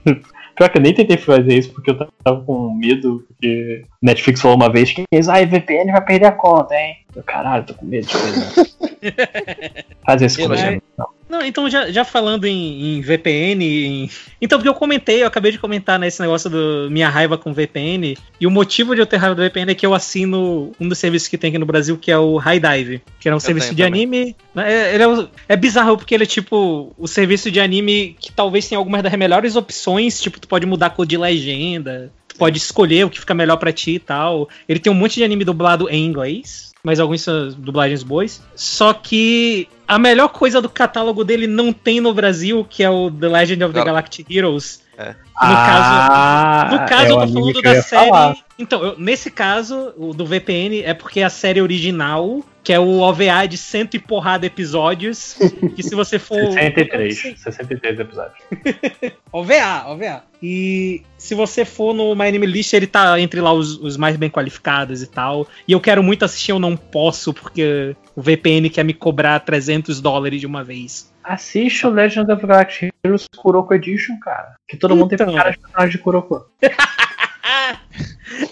Pior 0.55 0.69
que 0.69 0.77
eu 0.77 0.83
nem 0.83 0.93
tentei 0.93 1.17
fazer 1.17 1.55
isso 1.55 1.73
porque 1.73 1.91
eu 1.91 2.09
tava 2.23 2.43
com 2.43 2.75
medo. 2.75 3.25
Porque 3.27 3.85
Netflix 4.03 4.41
falou 4.41 4.57
uma 4.57 4.71
vez 4.71 4.93
que 4.93 5.03
ah, 5.03 5.47
VPN 5.47 5.91
vai 5.91 6.05
perder 6.05 6.27
a 6.27 6.33
conta, 6.33 6.75
hein? 6.75 6.97
Eu, 7.17 7.23
caralho, 7.23 7.65
tô 7.65 7.75
com 7.75 7.87
medo 7.87 8.07
de 8.07 8.13
fazer. 8.17 9.85
Fazer 10.05 10.27
isso 10.27 10.43
comigo. 10.43 10.61
Mas- 10.63 10.81
Não. 10.99 11.07
Não, 11.33 11.41
então 11.43 11.71
já, 11.71 11.91
já 11.91 12.05
falando 12.05 12.45
em, 12.45 12.99
em 12.99 13.01
VPN, 13.01 13.65
em- 13.65 14.11
então 14.39 14.59
porque 14.59 14.69
eu 14.69 14.75
comentei, 14.75 15.23
eu 15.23 15.27
acabei 15.27 15.51
de 15.51 15.59
comentar 15.59 15.99
nesse 15.99 16.21
negócio 16.21 16.51
do 16.51 16.89
minha 16.91 17.09
raiva 17.09 17.39
com 17.39 17.55
VPN, 17.55 18.19
e 18.39 18.47
o 18.47 18.51
motivo 18.51 18.95
de 18.95 19.01
eu 19.01 19.07
ter 19.07 19.17
raiva 19.17 19.35
do 19.35 19.41
VPN 19.43 19.73
é 19.73 19.75
que 19.75 19.87
eu 19.87 19.95
assino 19.95 20.73
um 20.79 20.87
dos 20.87 20.99
serviços 20.99 21.29
que 21.29 21.39
tem 21.39 21.49
aqui 21.49 21.57
no 21.59 21.65
Brasil, 21.65 21.97
que 21.97 22.11
é 22.11 22.19
o 22.19 22.37
High 22.37 22.61
Dive, 22.61 23.03
que 23.19 23.31
é 23.31 23.35
um 23.35 23.41
serviço 23.41 23.69
tenho 23.69 23.77
de 23.77 23.83
também. 23.83 24.03
anime. 24.03 24.37
né, 24.55 24.71
É, 24.91 24.95
ele 24.95 25.05
é, 25.05 25.29
é 25.49 25.57
bizarro 25.57 25.97
porque 25.97 26.15
ele 26.15 26.25
é 26.25 26.27
tipo 26.27 26.93
o 26.99 27.09
serviço 27.09 27.51
de 27.51 27.61
anime 27.61 28.15
que 28.21 28.31
talvez 28.31 28.69
tenha 28.69 28.79
algumas 28.79 29.03
das 29.03 29.13
melhores 29.15 29.57
opções, 29.57 30.21
tipo, 30.21 30.39
tu 30.39 30.47
pode 30.47 30.67
mudar 30.67 30.87
a 30.89 30.91
cor 30.91 31.07
de 31.07 31.17
legenda, 31.17 32.13
tu 32.29 32.37
pode 32.37 32.59
escolher 32.59 33.07
o 33.07 33.11
que 33.11 33.19
fica 33.21 33.33
melhor 33.33 33.57
pra 33.57 33.73
ti 33.73 33.93
e 33.93 33.99
tal. 33.99 34.51
Ele 34.69 34.79
tem 34.79 34.93
um 34.93 34.95
monte 34.95 35.15
de 35.15 35.25
anime 35.25 35.45
dublado 35.45 35.89
em 35.89 36.05
inglês, 36.05 36.72
mas 36.85 36.99
alguns 36.99 37.21
são 37.23 37.49
dublagens 37.51 38.03
boas. 38.03 38.43
Só 38.57 38.93
que 38.93 39.69
a 39.87 39.99
melhor 39.99 40.29
coisa 40.29 40.61
do 40.61 40.69
catálogo 40.69 41.25
dele 41.25 41.47
não 41.47 41.73
tem 41.73 42.01
no 42.01 42.13
Brasil, 42.13 42.67
que 42.69 42.83
é 42.83 42.91
o 42.91 43.11
The 43.11 43.29
Legend 43.29 43.65
of 43.65 43.73
the 43.73 43.79
Gal- 43.79 43.87
Galactic 43.87 44.29
Heroes. 44.31 44.83
É. 44.99 45.11
No 45.11 45.15
Ah, 45.37 46.69
No 46.73 46.79
caso, 46.89 47.05
é 47.07 47.11
eu 47.13 47.19
tô 47.21 47.29
falando 47.33 47.63
da 47.63 47.83
série. 47.83 48.07
falar. 48.11 48.37
Então, 48.59 48.83
eu- 48.85 48.99
nesse 48.99 49.31
caso, 49.31 49.93
o 49.97 50.13
do 50.13 50.27
VPN 50.27 50.83
é 50.83 50.93
porque 50.93 51.23
a 51.23 51.31
série 51.31 51.61
original, 51.63 52.41
que 52.63 52.73
é 52.73 52.79
o 52.79 53.01
OVA 53.01 53.47
de 53.49 53.59
cento 53.59 53.95
e 53.95 53.99
porrada 53.99 54.47
episódios, 54.47 55.37
que 55.75 55.83
se 55.83 55.95
você 55.95 56.19
for. 56.19 56.53
63. 56.53 57.35
63 57.37 57.99
episódios. 58.01 58.39
OVA, 59.33 59.85
OVA. 59.89 60.23
E 60.43 61.03
se 61.17 61.35
você 61.35 61.65
for 61.65 61.95
no 61.95 62.15
My 62.15 62.27
Anime 62.27 62.47
List, 62.47 62.73
ele 62.73 62.87
tá 62.87 63.19
entre 63.21 63.41
lá 63.41 63.53
os, 63.53 63.77
os 63.79 63.97
mais 63.97 64.17
bem 64.17 64.29
qualificados 64.31 65.03
e 65.03 65.07
tal. 65.07 65.47
E 65.67 65.73
eu 65.73 65.81
quero 65.81 66.03
muito 66.03 66.25
assistir, 66.25 66.51
eu 66.51 66.59
não 66.59 66.77
posso, 66.77 67.33
porque 67.33 67.97
o 68.15 68.23
VPN 68.23 68.69
quer 68.71 68.85
me 68.85 68.95
cobrar 68.95 69.39
300 69.41 70.01
dólares 70.01 70.41
de 70.41 70.47
uma 70.47 70.63
vez. 70.65 71.13
Assiste 71.25 71.87
o 71.87 71.91
Legend 71.91 72.33
of 72.33 72.45
Galactic 72.45 72.93
Heroes 73.05 73.29
Kuroko 73.37 73.73
Edition, 73.75 74.19
cara. 74.19 74.55
Que 74.69 74.77
todo 74.77 74.97
mundo 74.97 75.15
Então. 75.15 75.27
tem 75.27 75.37
cara 75.37 75.51
de 75.51 75.59
personagem 75.59 75.91
de 75.93 75.99
Kuroko. 75.99 76.47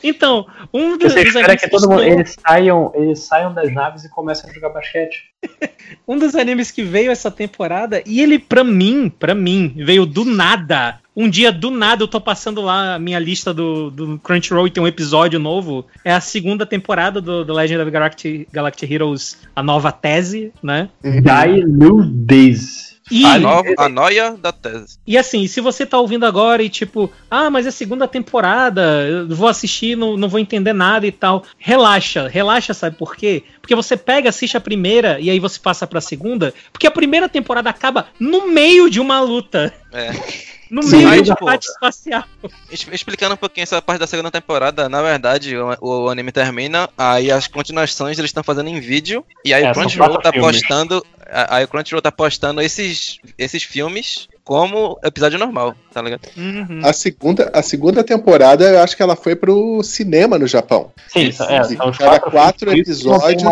Então, 0.03 0.47
um 0.73 0.97
dos, 0.99 1.13
Você 1.13 1.21
dos 1.21 1.29
espera 1.29 1.47
animes 1.47 1.63
que 1.63 1.71
todo 1.71 1.89
mundo, 1.89 2.03
eles 2.03 2.37
saiam, 2.47 2.93
eles 2.95 3.21
saiam 3.21 3.53
das 3.53 3.73
naves 3.73 4.05
e 4.05 4.11
comecem 4.11 4.51
a 4.51 4.53
jogar 4.53 4.71
basquete. 4.71 5.31
um 6.07 6.19
dos 6.19 6.35
animes 6.35 6.71
que 6.71 6.83
veio 6.83 7.11
essa 7.11 7.31
temporada 7.31 8.03
e 8.05 8.21
ele 8.21 8.39
pra 8.39 8.63
mim, 8.63 9.09
pra 9.09 9.35
mim, 9.35 9.75
veio 9.77 10.05
do 10.05 10.25
nada. 10.25 11.01
Um 11.17 11.29
dia 11.29 11.51
do 11.53 11.71
nada 11.71 12.03
eu 12.03 12.09
tô 12.09 12.21
passando 12.21 12.61
lá 12.61 12.95
a 12.95 12.99
minha 12.99 13.19
lista 13.19 13.53
do, 13.53 13.91
do 13.91 14.19
Crunchyroll 14.19 14.67
e 14.67 14.71
tem 14.71 14.83
um 14.83 14.87
episódio 14.87 15.39
novo. 15.39 15.85
É 16.05 16.13
a 16.13 16.21
segunda 16.21 16.65
temporada 16.65 17.21
do 17.21 17.45
The 17.45 17.53
Legend 17.53 17.83
of 17.83 17.91
Galactic, 17.91 18.49
Galactic 18.53 18.91
Heroes, 18.91 19.39
a 19.55 19.63
nova 19.63 19.93
tese, 19.93 20.53
né? 20.63 20.89
Die 21.03 21.65
New 21.65 22.03
Days. 22.05 22.90
E, 23.11 23.25
A, 23.25 23.39
no, 23.39 23.63
a 23.77 23.89
noia 23.89 24.37
da 24.37 24.53
tese. 24.53 24.99
e 25.07 25.19
assim, 25.19 25.47
se 25.47 25.61
você 25.61 25.85
tá 25.85 25.99
ouvindo 25.99 26.25
agora 26.25 26.63
e 26.63 26.69
tipo, 26.69 27.13
ah, 27.31 27.51
mas 27.51 27.67
é 27.67 27.69
a 27.71 27.73
segunda 27.73 28.07
temporada, 28.07 28.83
eu 29.09 29.29
vou 29.35 29.49
assistir, 29.49 29.97
não, 29.97 30.17
não 30.17 30.29
vou 30.29 30.39
entender 30.39 30.73
nada 30.73 31.07
e 31.07 31.13
tal. 31.13 31.45
Relaxa, 31.59 32.29
relaxa, 32.29 32.73
sabe 32.73 32.97
por 32.97 33.17
quê? 33.17 33.43
Porque 33.61 33.75
você 33.75 33.97
pega, 33.97 34.29
assiste 34.29 34.57
a 34.57 34.61
primeira 34.61 35.19
e 35.21 35.31
aí 35.31 35.41
você 35.41 35.59
passa 35.59 35.87
pra 35.87 36.01
segunda, 36.01 36.55
porque 36.73 36.87
a 36.87 36.91
primeira 36.91 37.29
temporada 37.29 37.69
acaba 37.71 38.07
no 38.19 38.49
meio 38.49 38.89
de 38.89 39.01
uma 39.01 39.21
luta. 39.21 39.73
É. 39.93 40.11
No 40.71 40.83
Sim, 40.83 41.05
meio 41.05 41.21
um 41.21 41.25
tipo, 41.25 41.39
combate 41.39 41.65
espacial. 41.65 42.25
Es- 42.71 42.87
Explicando 42.93 43.35
um 43.35 43.37
pouquinho 43.37 43.65
essa 43.65 43.83
parte 43.83 43.99
da 44.01 44.07
segunda 44.07 44.31
temporada, 44.31 44.89
na 44.89 45.03
verdade, 45.03 45.57
o, 45.57 45.77
o 45.81 46.09
anime 46.09 46.31
termina, 46.31 46.89
aí 46.97 47.31
as 47.31 47.47
continuações 47.49 48.19
eles 48.19 48.29
estão 48.29 48.45
fazendo 48.45 48.69
em 48.69 48.79
vídeo, 48.79 49.25
e 49.45 49.53
aí 49.53 49.65
É, 49.65 49.71
o 49.71 49.75
Crunchyroll 49.75 50.21
tá 50.21 50.33
filmes. 50.33 50.61
postando. 50.61 51.05
Aí 51.33 51.65
o 51.65 51.69
Crunchyroll 51.69 52.03
tá 52.03 52.11
postando 52.11 52.61
esses, 52.61 53.19
esses 53.39 53.63
filmes 53.63 54.29
como 54.43 54.99
episódio 55.05 55.39
normal, 55.39 55.77
tá 55.93 56.03
ligado? 56.03 56.23
Uhum. 56.37 56.81
A 56.85 56.93
segunda, 56.93 57.49
a 57.55 57.63
segunda 57.63 58.03
temporada, 58.03 58.65
eu 58.69 58.81
acho 58.83 58.97
que 58.97 59.03
ela 59.03 59.15
foi 59.15 59.37
pro 59.37 59.81
cinema 59.85 60.37
no 60.39 60.49
Japão. 60.49 60.91
Sim, 61.09 61.29
isso, 61.29 61.43
é, 61.45 61.63
são 61.63 61.93
cada 61.93 62.19
quatro 62.19 62.31
quatro 62.33 62.73
isso 62.73 62.81
episódios 63.09 63.43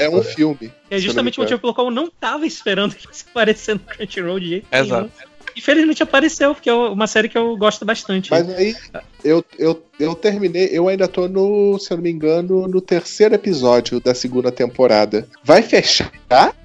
é 0.00 0.08
um 0.08 0.22
filme. 0.22 0.72
É 0.90 0.98
justamente 0.98 1.38
o 1.38 1.42
motivo 1.42 1.60
pelo 1.60 1.72
qual 1.74 1.86
eu 1.88 1.92
não 1.92 2.10
tava 2.10 2.44
esperando 2.44 2.94
que 2.96 3.06
fosse 3.06 3.24
aparecer 3.30 3.74
no 3.74 3.80
Crunchyroll 3.80 4.40
de 4.40 4.48
jeito 4.48 4.66
Exato. 4.72 5.02
nenhum. 5.02 5.10
Infelizmente 5.58 6.02
apareceu, 6.02 6.54
porque 6.54 6.70
é 6.70 6.74
uma 6.74 7.06
série 7.06 7.28
que 7.28 7.36
eu 7.36 7.56
gosto 7.56 7.84
bastante. 7.84 8.30
Mas 8.30 8.48
aí, 8.48 8.74
eu, 9.24 9.44
eu, 9.58 9.82
eu 9.98 10.14
terminei, 10.14 10.68
eu 10.72 10.88
ainda 10.88 11.08
tô 11.08 11.28
no, 11.28 11.78
se 11.78 11.92
eu 11.92 11.96
não 11.96 12.04
me 12.04 12.10
engano, 12.10 12.66
no 12.68 12.80
terceiro 12.80 13.34
episódio 13.34 14.00
da 14.00 14.14
segunda 14.14 14.50
temporada. 14.52 15.28
Vai 15.42 15.62
fechar 15.62 16.10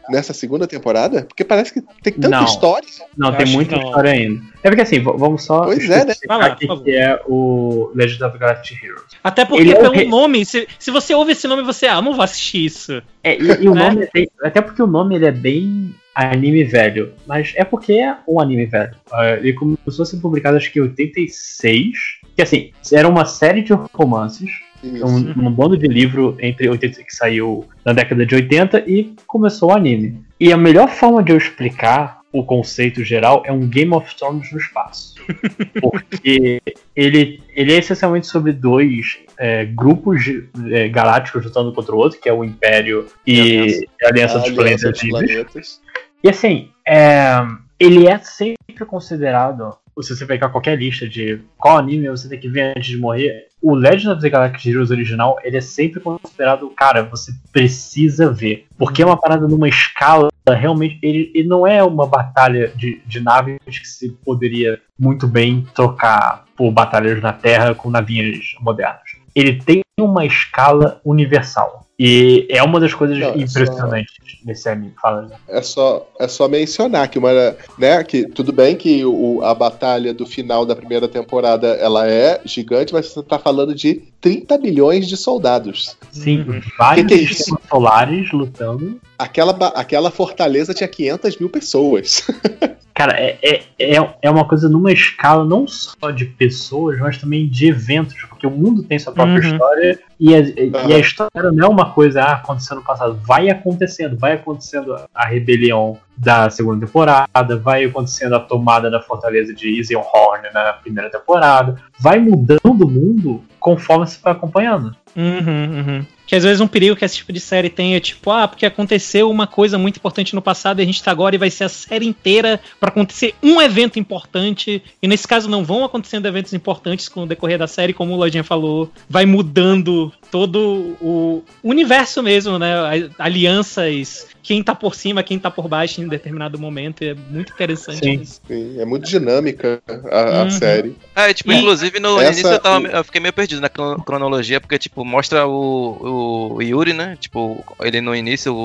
nessa 0.10 0.34
segunda 0.34 0.68
temporada? 0.68 1.24
Porque 1.24 1.44
parece 1.44 1.74
que 1.74 1.82
tem 2.04 2.14
tanta 2.14 2.30
Não. 2.30 2.46
história. 2.46 2.88
Não, 3.18 3.32
Eu 3.32 3.38
tem 3.38 3.48
muita 3.48 3.76
história 3.76 4.12
ainda. 4.12 4.42
É 4.62 4.70
porque 4.70 4.82
assim, 4.82 5.00
vamos 5.00 5.44
só 5.44 5.64
Pois 5.64 5.90
é, 5.90 6.06
né? 6.06 6.14
Vai 6.28 6.38
lá, 6.38 6.58
o 6.70 6.84
que, 6.84 6.92
é 6.96 7.20
o 7.28 7.92
Legend 7.96 8.24
of 8.26 8.38
Galactic 8.38 8.84
Heroes. 8.84 9.04
Até 9.24 9.44
porque 9.46 9.64
Ele 9.64 9.72
é 9.74 9.78
o 9.78 9.82
pelo 9.82 9.94
rei- 9.94 10.08
nome, 10.08 10.46
se, 10.46 10.68
se 10.78 10.92
você 10.92 11.14
ouve 11.16 11.32
esse 11.32 11.48
nome, 11.48 11.64
você, 11.64 11.88
ah, 11.88 12.02
não 12.02 12.14
vou 12.14 12.24
assistir 12.24 12.66
isso. 12.66 13.02
É, 13.24 13.36
e, 13.36 13.64
e 13.64 13.68
o 13.70 13.74
Né? 13.74 13.90
nome 13.90 14.04
é 14.04 14.10
bem- 14.14 14.30
até 14.44 14.62
porque 14.62 14.82
o 14.84 14.88
nome 14.88 15.16
ele 15.16 15.26
é 15.26 15.32
bem 15.32 15.94
anime 16.14 16.64
velho, 16.64 17.14
mas 17.26 17.54
é 17.56 17.64
porque 17.64 17.94
é 17.94 18.16
um 18.28 18.40
anime 18.40 18.66
velho. 18.66 18.96
Ah, 19.12 19.32
ele 19.32 19.54
começou 19.54 20.04
a 20.04 20.06
ser 20.06 20.18
publicado 20.18 20.58
acho 20.58 20.72
que 20.72 20.80
em 20.80 20.84
86, 20.84 21.98
que 22.36 22.42
assim, 22.42 22.72
era 22.92 23.08
uma 23.08 23.26
série 23.26 23.62
de 23.62 23.74
romances, 23.94 24.50
um, 24.84 25.48
um 25.48 25.52
bando 25.52 25.78
de 25.78 25.88
livro 25.88 26.36
entre 26.40 26.68
80 26.68 27.04
que 27.04 27.16
saiu 27.16 27.66
na 27.86 27.94
década 27.94 28.26
de 28.26 28.36
80 28.36 28.84
e 28.88 29.16
começou 29.26 29.70
o 29.70 29.74
anime. 29.74 30.20
E 30.40 30.52
a 30.52 30.58
melhor 30.58 30.90
forma 30.90 31.24
de 31.24 31.32
eu 31.32 31.38
explicar 31.38 32.22
o 32.34 32.44
conceito 32.44 33.04
geral 33.04 33.44
é 33.46 33.52
um 33.52 33.68
Game 33.68 33.94
of 33.94 34.14
Thrones 34.16 34.52
no 34.52 34.58
espaço. 34.58 35.14
Porque 35.80 36.62
ele, 36.96 37.40
ele 37.56 37.74
é 37.74 37.78
essencialmente 37.78 38.26
sobre 38.26 38.52
dois 38.52 39.20
é, 39.38 39.66
grupos 39.66 40.24
é, 40.72 40.90
galácticos 40.90 41.46
lutando 41.46 41.72
contra 41.72 41.94
o 41.94 41.98
outro, 41.98 42.20
que 42.20 42.28
é 42.28 42.34
o 42.34 42.44
Império 42.44 43.06
e 43.26 43.86
a 44.04 44.10
Aliança 44.10 44.40
dos 44.40 44.48
Aliança 44.50 44.92
Planetas 44.92 45.00
dos 45.00 45.22
Livres. 45.22 45.82
E 46.24 46.30
assim, 46.30 46.70
é, 46.88 47.36
ele 47.78 48.08
é 48.08 48.18
sempre 48.20 48.86
considerado, 48.88 49.76
se 50.02 50.16
você 50.16 50.26
pegar 50.26 50.48
qualquer 50.48 50.78
lista 50.78 51.08
de 51.08 51.42
qual 51.58 51.78
anime 51.78 52.10
você 52.10 52.30
tem 52.30 52.40
que 52.40 52.48
ver 52.48 52.74
antes 52.78 52.86
de 52.86 52.98
morrer, 52.98 53.48
o 53.62 53.76
Legend 53.76 54.10
of 54.10 54.22
the 54.22 54.30
Galactic 54.30 54.66
Heroes 54.66 54.90
original, 54.90 55.38
ele 55.44 55.58
é 55.58 55.62
sempre 55.62 56.00
considerado, 56.00 56.70
cara, 56.78 57.04
você 57.04 57.34
precisa 57.52 58.32
ver. 58.32 58.68
Porque 58.78 59.02
é 59.02 59.06
uma 59.06 59.20
parada 59.20 59.48
numa 59.50 59.68
escala, 59.68 60.30
realmente, 60.48 60.98
ele, 61.04 61.30
ele 61.36 61.48
não 61.48 61.68
é 61.68 61.84
uma 61.84 62.08
batalha 62.08 62.72
de, 62.76 63.02
de 63.06 63.20
naves 63.20 63.60
que 63.66 63.88
se 63.88 64.10
poderia 64.24 64.80
muito 64.98 65.28
bem 65.28 65.68
trocar 65.76 66.46
por 66.56 66.72
batalhas 66.72 67.22
na 67.22 67.34
Terra 67.34 67.76
com 67.76 67.90
navinhas 67.90 68.38
modernas. 68.62 69.02
Ele 69.36 69.62
tem 69.62 69.82
uma 70.00 70.26
escala 70.26 71.02
universal. 71.04 71.86
E 72.06 72.46
é 72.50 72.62
uma 72.62 72.82
das 72.82 72.94
coisas 72.94 73.18
Não, 73.18 73.28
é 73.30 73.32
só- 73.32 73.38
impressionantes 73.40 74.14
nesse 74.44 74.68
anime. 74.68 74.92
Fala, 75.02 75.26
Zé. 75.26 75.36
É 75.48 75.62
só, 75.62 76.06
é 76.20 76.28
só 76.28 76.50
mencionar 76.50 77.08
que 77.08 77.18
uma, 77.18 77.32
né, 77.78 78.04
que 78.04 78.28
tudo 78.28 78.52
bem 78.52 78.76
que 78.76 79.06
o, 79.06 79.42
a 79.42 79.56
batalha 79.56 80.14
do 80.14 80.26
final 80.26 80.66
da 80.66 80.76
primeira 80.76 81.08
temporada 81.08 81.68
ela 81.76 82.06
é 82.06 82.42
gigante, 82.44 82.92
mas 82.94 83.06
você 83.08 83.24
tá 83.24 83.40
falando 83.40 83.74
de 83.74 84.02
30 84.20 84.58
milhões 84.58 85.08
de 85.08 85.16
soldados. 85.16 85.96
Sim, 86.12 86.44
vários 86.78 87.08
Que 87.08 87.18
que 87.18 87.24
é 87.24 87.28
sistemas 87.28 87.62
solares 87.70 88.32
lutando. 88.34 89.00
Aquela, 89.18 89.52
aquela 89.76 90.12
fortaleza 90.12 90.74
tinha 90.74 90.88
500 90.88 91.38
mil 91.38 91.50
pessoas. 91.50 92.28
Cara, 92.94 93.20
é, 93.20 93.40
é, 93.42 93.64
é, 93.80 94.16
é 94.22 94.30
uma 94.30 94.48
coisa 94.48 94.70
numa 94.70 94.92
escala 94.92 95.44
não 95.44 95.68
só 95.68 96.12
de 96.12 96.26
pessoas, 96.26 97.00
mas 97.00 97.18
também 97.18 97.48
de 97.50 97.68
eventos, 97.68 98.16
porque 98.30 98.46
o 98.46 98.52
mundo 98.52 98.84
tem 98.84 99.00
sua 99.00 99.12
própria 99.12 99.40
Uhum. 99.40 99.52
história 99.52 100.00
e 100.20 100.36
a, 100.36 100.40
e 100.40 100.72
Aham. 100.76 100.94
a 100.94 101.00
história 101.00 101.52
não 101.52 101.66
é 101.66 101.70
uma 101.70 101.92
coisa, 101.92 102.22
ah, 102.22 102.34
aconteceu 102.34 102.76
no 102.76 102.84
passado, 102.84 103.20
vai 103.26 103.50
acontecendo, 103.50 104.16
vai 104.16 104.34
acontecendo 104.34 104.96
a 105.14 105.26
rebelião 105.26 105.98
da 106.16 106.52
segunda 106.52 106.86
temporada, 106.86 107.58
vai 107.58 107.86
acontecendo 107.86 108.36
a 108.36 108.40
tomada 108.40 108.92
da 108.92 109.02
fortaleza 109.02 109.56
de 109.56 109.70
Isilhorn 109.80 110.44
na 110.54 110.74
primeira 110.74 111.10
temporada, 111.10 111.76
vai 112.00 112.20
mudando 112.20 112.84
o 112.86 112.90
mundo 112.90 113.44
conforme 113.60 114.06
você 114.06 114.20
vai 114.22 114.34
acompanhando. 114.34 114.96
Uhum, 115.16 115.80
uhum. 115.80 116.06
Que 116.26 116.36
às 116.36 116.44
vezes 116.44 116.62
um 116.62 116.68
perigo 116.68 116.96
que 116.96 117.04
esse 117.04 117.18
tipo 117.18 117.34
de 117.34 117.40
série 117.40 117.70
tem 117.70 117.96
é 117.96 118.00
tipo, 118.00 118.32
ah, 118.32 118.48
porque 118.48 118.66
aconteceu 118.66 119.30
uma 119.30 119.46
coisa 119.46 119.78
muito 119.78 119.98
importante 119.98 120.34
no 120.34 120.42
passado 120.42 120.80
e 120.80 120.84
a 120.84 120.86
gente 120.86 121.04
tá 121.04 121.12
agora 121.12 121.36
e 121.36 121.38
vai 121.38 121.50
ser 121.50 121.66
a 121.66 121.70
série 121.70 122.06
inteira 122.06 122.60
pra 122.80 122.90
acontecer 122.90 123.36
um 123.44 123.62
evento 123.62 124.00
importante. 124.00 124.82
E 125.02 125.08
nesse 125.08 125.28
caso 125.28 125.50
não 125.50 125.64
vão 125.64 125.84
acontecendo 125.84 126.26
eventos 126.26 126.54
importantes 126.54 127.10
com 127.10 127.24
o 127.24 127.28
decorrer 127.28 127.58
da 127.58 127.68
série, 127.68 127.94
como 127.94 128.14
o 128.14 128.18
Lojinha 128.18 128.44
falou, 128.44 128.90
vai 129.10 129.26
mudando 129.26 130.12
todo 130.34 130.98
o 131.00 131.44
universo 131.64 132.24
mesmo, 132.24 132.58
né? 132.58 132.74
A- 133.20 133.26
Alianças, 133.26 134.26
quem 134.42 134.64
tá 134.64 134.74
por 134.74 134.96
cima, 134.96 135.22
quem 135.22 135.38
tá 135.38 135.52
por 135.52 135.68
baixo 135.68 136.02
em 136.02 136.08
determinado 136.08 136.58
momento. 136.58 137.04
É 137.04 137.14
muito 137.30 137.54
interessante 137.54 138.00
Sim. 138.04 138.14
isso. 138.22 138.42
Sim, 138.48 138.82
é 138.82 138.84
muito 138.84 139.08
dinâmica 139.08 139.80
a, 140.12 140.40
a 140.40 140.44
Uhum. 140.46 140.50
série. 140.50 140.96
É, 141.16 141.32
tipo, 141.36 141.52
E 141.52 141.58
inclusive 141.58 142.00
no 142.00 142.20
essa- 142.20 142.32
início 142.32 142.50
eu, 142.52 142.60
tava, 142.60 142.88
eu 142.88 143.04
fiquei 143.04 143.22
meio 143.22 143.32
perdido 143.34 143.62
na 143.62 143.70
cron- 143.70 143.98
cronologia, 144.02 144.60
porque, 144.60 144.80
tipo, 144.80 145.06
mostra 145.06 145.46
o, 145.48 146.54
o 146.56 146.62
Yuri, 146.64 146.94
né? 146.94 147.16
Tipo, 147.20 147.64
ele 147.82 148.02
no 148.02 148.16
início, 148.16 148.56
o, 148.56 148.58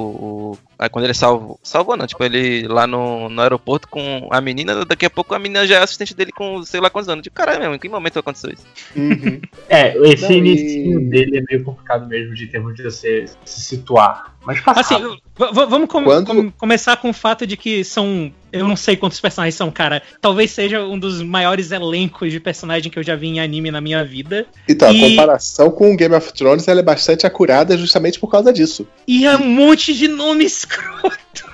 o- 0.53 0.59
aí 0.79 0.89
quando 0.89 1.05
ele 1.07 1.15
salvo, 1.15 1.59
salvou 1.63 1.97
não, 1.97 2.07
tipo, 2.07 2.23
ele 2.23 2.67
lá 2.69 2.87
no, 2.87 3.29
no 3.29 3.43
aeroporto 3.43 3.89
com 3.89 4.29
a 4.31 4.41
menina, 4.41 4.85
daqui 4.85 5.07
a 5.07 5.11
pouco 5.11 5.35
a 5.35 5.39
menina 5.39 5.67
já 5.67 5.77
é 5.77 5.83
assistente 5.83 6.15
dele 6.15 6.33
com 6.33 6.63
sei 6.63 6.81
lá 6.81 6.89
quantos 6.89 7.09
anos. 7.09 7.23
Tipo, 7.23 7.37
caralho, 7.37 7.61
meu, 7.61 7.75
em 7.75 7.79
que 7.79 7.89
momento 7.89 8.19
aconteceu 8.19 8.51
isso? 8.51 8.67
Uhum. 8.97 9.41
É, 9.69 9.97
esse 10.09 10.23
Não, 10.23 10.33
e- 10.33 10.39
início 10.39 11.11
dele 11.11 11.39
é 11.39 11.43
meio 11.51 11.65
complicado 11.65 12.07
mesmo 12.07 12.35
de 12.35 12.47
termos 12.47 12.75
de 12.75 12.83
você 12.83 13.25
se 13.45 13.61
situar. 13.61 14.38
Mas 14.49 14.61
passa 14.63 14.81
Assim, 14.81 15.17
vamos 15.37 15.89
com- 15.91 16.03
Quando- 16.05 16.27
com- 16.27 16.51
começar 16.53 16.97
com 16.97 17.11
o 17.11 17.13
fato 17.13 17.47
de 17.47 17.55
que 17.55 17.85
são. 17.85 18.33
Eu 18.51 18.67
não 18.67 18.77
sei 18.77 18.97
quantos 18.97 19.21
personagens 19.21 19.55
são, 19.55 19.71
cara. 19.71 20.03
Talvez 20.23 20.51
seja 20.51 20.83
um 20.83 20.99
dos 20.99 21.21
maiores 21.23 21.71
elencos 21.71 22.33
de 22.33 22.41
personagem 22.41 22.91
que 22.91 22.99
eu 22.99 23.03
já 23.03 23.15
vi 23.15 23.27
em 23.27 23.41
anime 23.41 23.71
na 23.71 23.79
minha 23.83 24.03
vida. 24.03 24.47
Então, 24.67 24.91
E- 24.91 25.05
a 25.05 25.09
comparação 25.11 25.71
com 25.71 25.93
o 25.93 25.97
Game 25.99 26.15
of 26.15 26.33
Thrones 26.33 26.67
ela 26.67 26.81
é 26.81 26.83
bastante 26.83 27.27
acurada 27.27 27.77
justamente 27.77 28.19
por 28.19 28.31
causa 28.31 28.51
disso. 28.51 28.89
E 29.07 29.27
é 29.27 29.37
um 29.37 29.45
monte 29.45 29.93
de 29.93 30.09
nome 30.09 30.45
escroto. 30.47 31.47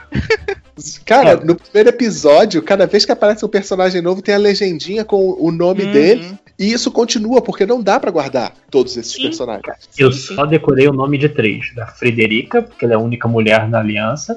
Cara, 1.04 1.30
É. 1.30 1.44
no 1.44 1.54
primeiro 1.54 1.88
episódio, 1.90 2.62
cada 2.62 2.86
vez 2.86 3.04
que 3.04 3.12
aparece 3.12 3.44
um 3.44 3.48
personagem 3.48 4.02
novo, 4.02 4.20
tem 4.22 4.34
a 4.34 4.38
legendinha 4.38 5.04
com 5.04 5.36
o 5.38 5.50
nome 5.52 5.84
Uhum. 5.84 5.92
dele. 5.92 6.38
E 6.58 6.72
isso 6.72 6.90
continua, 6.90 7.42
porque 7.42 7.66
não 7.66 7.82
dá 7.82 7.98
pra 7.98 8.10
guardar 8.12 8.52
todos 8.70 8.96
esses 8.96 9.12
Sim. 9.12 9.22
personagens. 9.22 9.76
Eu 9.98 10.12
Sim, 10.12 10.28
sim. 10.28 10.34
só 10.36 10.46
decorei 10.46 10.86
o 10.88 10.92
nome 10.92 11.18
de 11.18 11.28
três. 11.28 11.74
Da 11.74 11.86
Frederica, 11.86 12.62
porque 12.62 12.84
ela 12.84 12.94
é 12.94 12.96
a 12.96 13.00
única 13.00 13.26
mulher 13.26 13.68
na 13.68 13.80
aliança. 13.80 14.36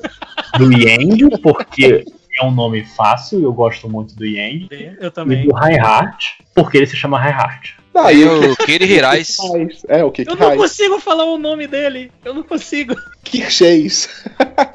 Do 0.58 0.72
Yang, 0.72 1.38
porque 1.42 2.06
é 2.40 2.44
um 2.46 2.52
nome 2.52 2.84
fácil 2.86 3.40
e 3.40 3.44
eu 3.44 3.54
gosto 3.54 3.88
muito 3.90 4.16
do 4.16 4.26
Yang. 4.26 4.68
Eu 5.00 5.08
E 5.08 5.12
também. 5.12 5.48
do 5.48 5.54
Reinhardt, 5.56 6.36
porque 6.56 6.78
ele 6.78 6.88
se 6.88 6.96
chama 6.96 7.20
Reinhardt. 7.20 7.76
Ah, 7.98 8.14
E 8.14 8.20
e 8.22 8.26
o 8.26 8.56
Kiri 8.58 8.86
Hirais. 8.86 9.38
É, 9.90 10.04
o 10.04 10.12
que 10.12 10.24
Eu 10.28 10.36
não 10.36 10.56
consigo 10.58 11.00
falar 11.00 11.26
o 11.26 11.38
nome 11.38 11.68
dele. 11.68 12.12
Eu 12.24 12.34
não 12.34 12.44
consigo. 12.44 12.96
Kirchheis. 13.24 14.08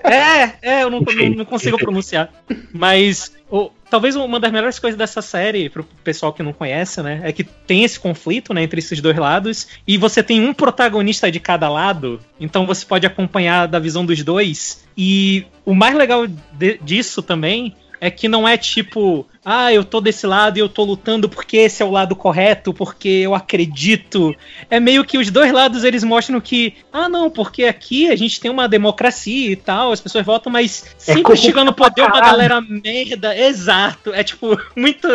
É, 0.05 0.53
é, 0.63 0.83
eu 0.83 0.91
não, 0.91 1.01
não, 1.01 1.29
não 1.37 1.45
consigo 1.47 1.79
pronunciar. 1.79 2.31
Mas 2.73 3.33
o- 3.51 3.71
talvez 3.91 4.17
uma 4.17 4.39
das 4.41 4.53
melhores 4.53 4.79
coisas 4.79 4.97
dessa 4.99 5.23
série, 5.23 5.69
pro 5.71 5.85
pessoal 6.05 6.33
que 6.33 6.43
não 6.43 6.53
conhece, 6.53 7.03
né, 7.03 7.21
é 7.25 7.33
que 7.33 7.45
tem 7.45 7.85
esse 7.85 7.99
conflito, 7.99 8.53
né, 8.55 8.63
entre 8.63 8.79
esses 8.79 9.01
dois 9.01 9.17
lados, 9.17 9.69
e 9.87 9.97
você 9.99 10.23
tem 10.23 10.41
um 10.47 10.53
protagonista 10.55 11.31
de 11.31 11.39
cada 11.41 11.69
lado, 11.69 12.21
então 12.41 12.67
você 12.67 12.85
pode 12.85 13.07
acompanhar 13.07 13.67
da 13.69 13.79
visão 13.79 14.05
dos 14.05 14.23
dois. 14.23 14.85
E 14.97 15.47
o 15.65 15.75
mais 15.75 15.95
legal 15.95 16.27
de- 16.27 16.79
disso 16.83 17.23
também 17.23 17.75
é 18.03 18.11
que 18.11 18.27
não 18.27 18.49
é 18.49 18.57
tipo, 18.57 19.25
ah, 19.45 19.73
eu 19.73 19.85
tô 19.85 20.01
desse 20.01 20.27
lado 20.27 20.57
e 20.57 20.61
eu 20.61 20.69
tô 20.69 20.83
lutando 20.83 21.29
porque 21.29 21.59
esse 21.59 21.85
é 21.85 21.87
o 21.87 21.91
lado 21.93 22.17
correto, 22.17 22.75
porque 22.75 23.09
eu 23.09 23.33
acredito. 23.33 24.35
É 24.69 24.81
meio 24.81 25.05
que 25.05 25.17
os 25.17 25.31
dois 25.31 25.53
lados 25.53 25.85
eles 25.85 26.03
mostram 26.03 26.41
que, 26.41 26.75
ah, 26.93 27.09
não, 27.09 27.31
porque 27.31 27.63
aqui 27.63 28.11
a 28.11 28.17
gente 28.17 28.41
tem 28.41 28.51
uma 28.51 28.69
democracia 28.69 29.53
e 29.53 29.55
tal, 29.55 29.93
as 29.93 30.01
pessoas 30.01 30.27
votam, 30.27 30.51
mas 30.51 30.85
sempre 30.99 31.23
corrupto 31.23 31.47
chega 31.47 31.63
no 31.63 31.73
poder 31.73 32.03
uma 32.03 32.21
galera 32.21 32.61
merda. 32.61 33.39
Exato. 33.39 34.13
É 34.13 34.25
tipo, 34.25 34.61
muito. 34.75 35.07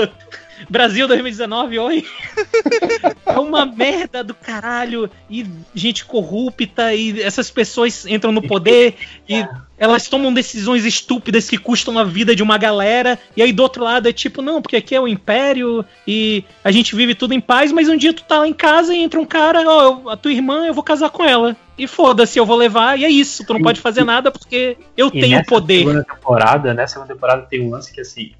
Brasil 0.70 1.10
2019, 1.10 1.80
oi. 1.80 2.06
é 3.28 3.38
uma 3.38 3.66
merda 3.66 4.24
do 4.24 4.34
caralho. 4.34 5.12
E 5.30 5.46
gente 5.76 6.06
corrupta, 6.06 6.94
e 6.94 7.22
essas 7.22 7.52
pessoas 7.52 8.06
entram 8.06 8.32
no 8.32 8.42
poder 8.42 8.96
e 9.28 9.46
elas 9.78 10.08
tomam 10.08 10.34
decisões 10.34 10.86
estúpidas 10.86 11.50
que 11.50 11.58
custam 11.58 11.98
a 12.00 12.04
vida 12.04 12.36
de 12.36 12.42
uma 12.44 12.58
galera, 12.58 13.18
e 13.36 13.42
aí 13.42 13.52
do 13.54 13.62
outro 13.64 13.84
lado 13.84 14.08
é 14.10 14.14
tipo, 14.14 14.42
não, 14.42 14.62
porque 14.62 14.76
aqui 14.78 14.96
é 14.96 15.00
o 15.00 15.08
Império 15.08 15.86
e 16.08 16.44
a 16.64 16.72
gente 16.72 16.96
vive 16.96 17.14
tudo 17.14 17.34
em 17.34 17.40
paz, 17.40 17.72
mas 17.72 17.88
um 17.88 17.96
dia 17.98 18.14
tu 18.14 18.24
tá 18.24 18.40
lá 18.40 18.48
em 18.48 18.54
casa 18.54 18.94
e 18.94 18.98
entra 18.98 19.20
um 19.20 19.26
cara, 19.26 19.62
ó, 19.68 19.84
eu- 19.84 20.10
a 20.10 20.18
tua 20.18 20.32
irmã, 20.32 20.66
eu 20.66 20.74
vou 20.74 20.84
casar 20.84 21.10
com 21.10 21.24
ela. 21.24 21.56
E 21.78 21.86
foda-se, 21.86 22.40
eu 22.40 22.46
vou 22.46 22.56
levar, 22.58 22.98
e 22.98 23.06
é 23.06 23.10
isso, 23.10 23.46
tu 23.46 23.54
não 23.54 23.62
pode 23.62 23.80
fazer 23.80 24.04
nada 24.04 24.32
porque 24.32 24.76
eu 24.98 25.10
E 25.14 25.22
tenho 25.22 25.46
poder. 25.46 25.80
segunda 25.86 26.04
temporada, 26.04 26.74
nessa 26.74 26.94
segunda 26.94 27.14
temporada 27.14 27.44
tem 27.44 27.62
um 27.62 27.70
lance 27.70 27.94
que 27.94 28.02
assim, 28.02 28.32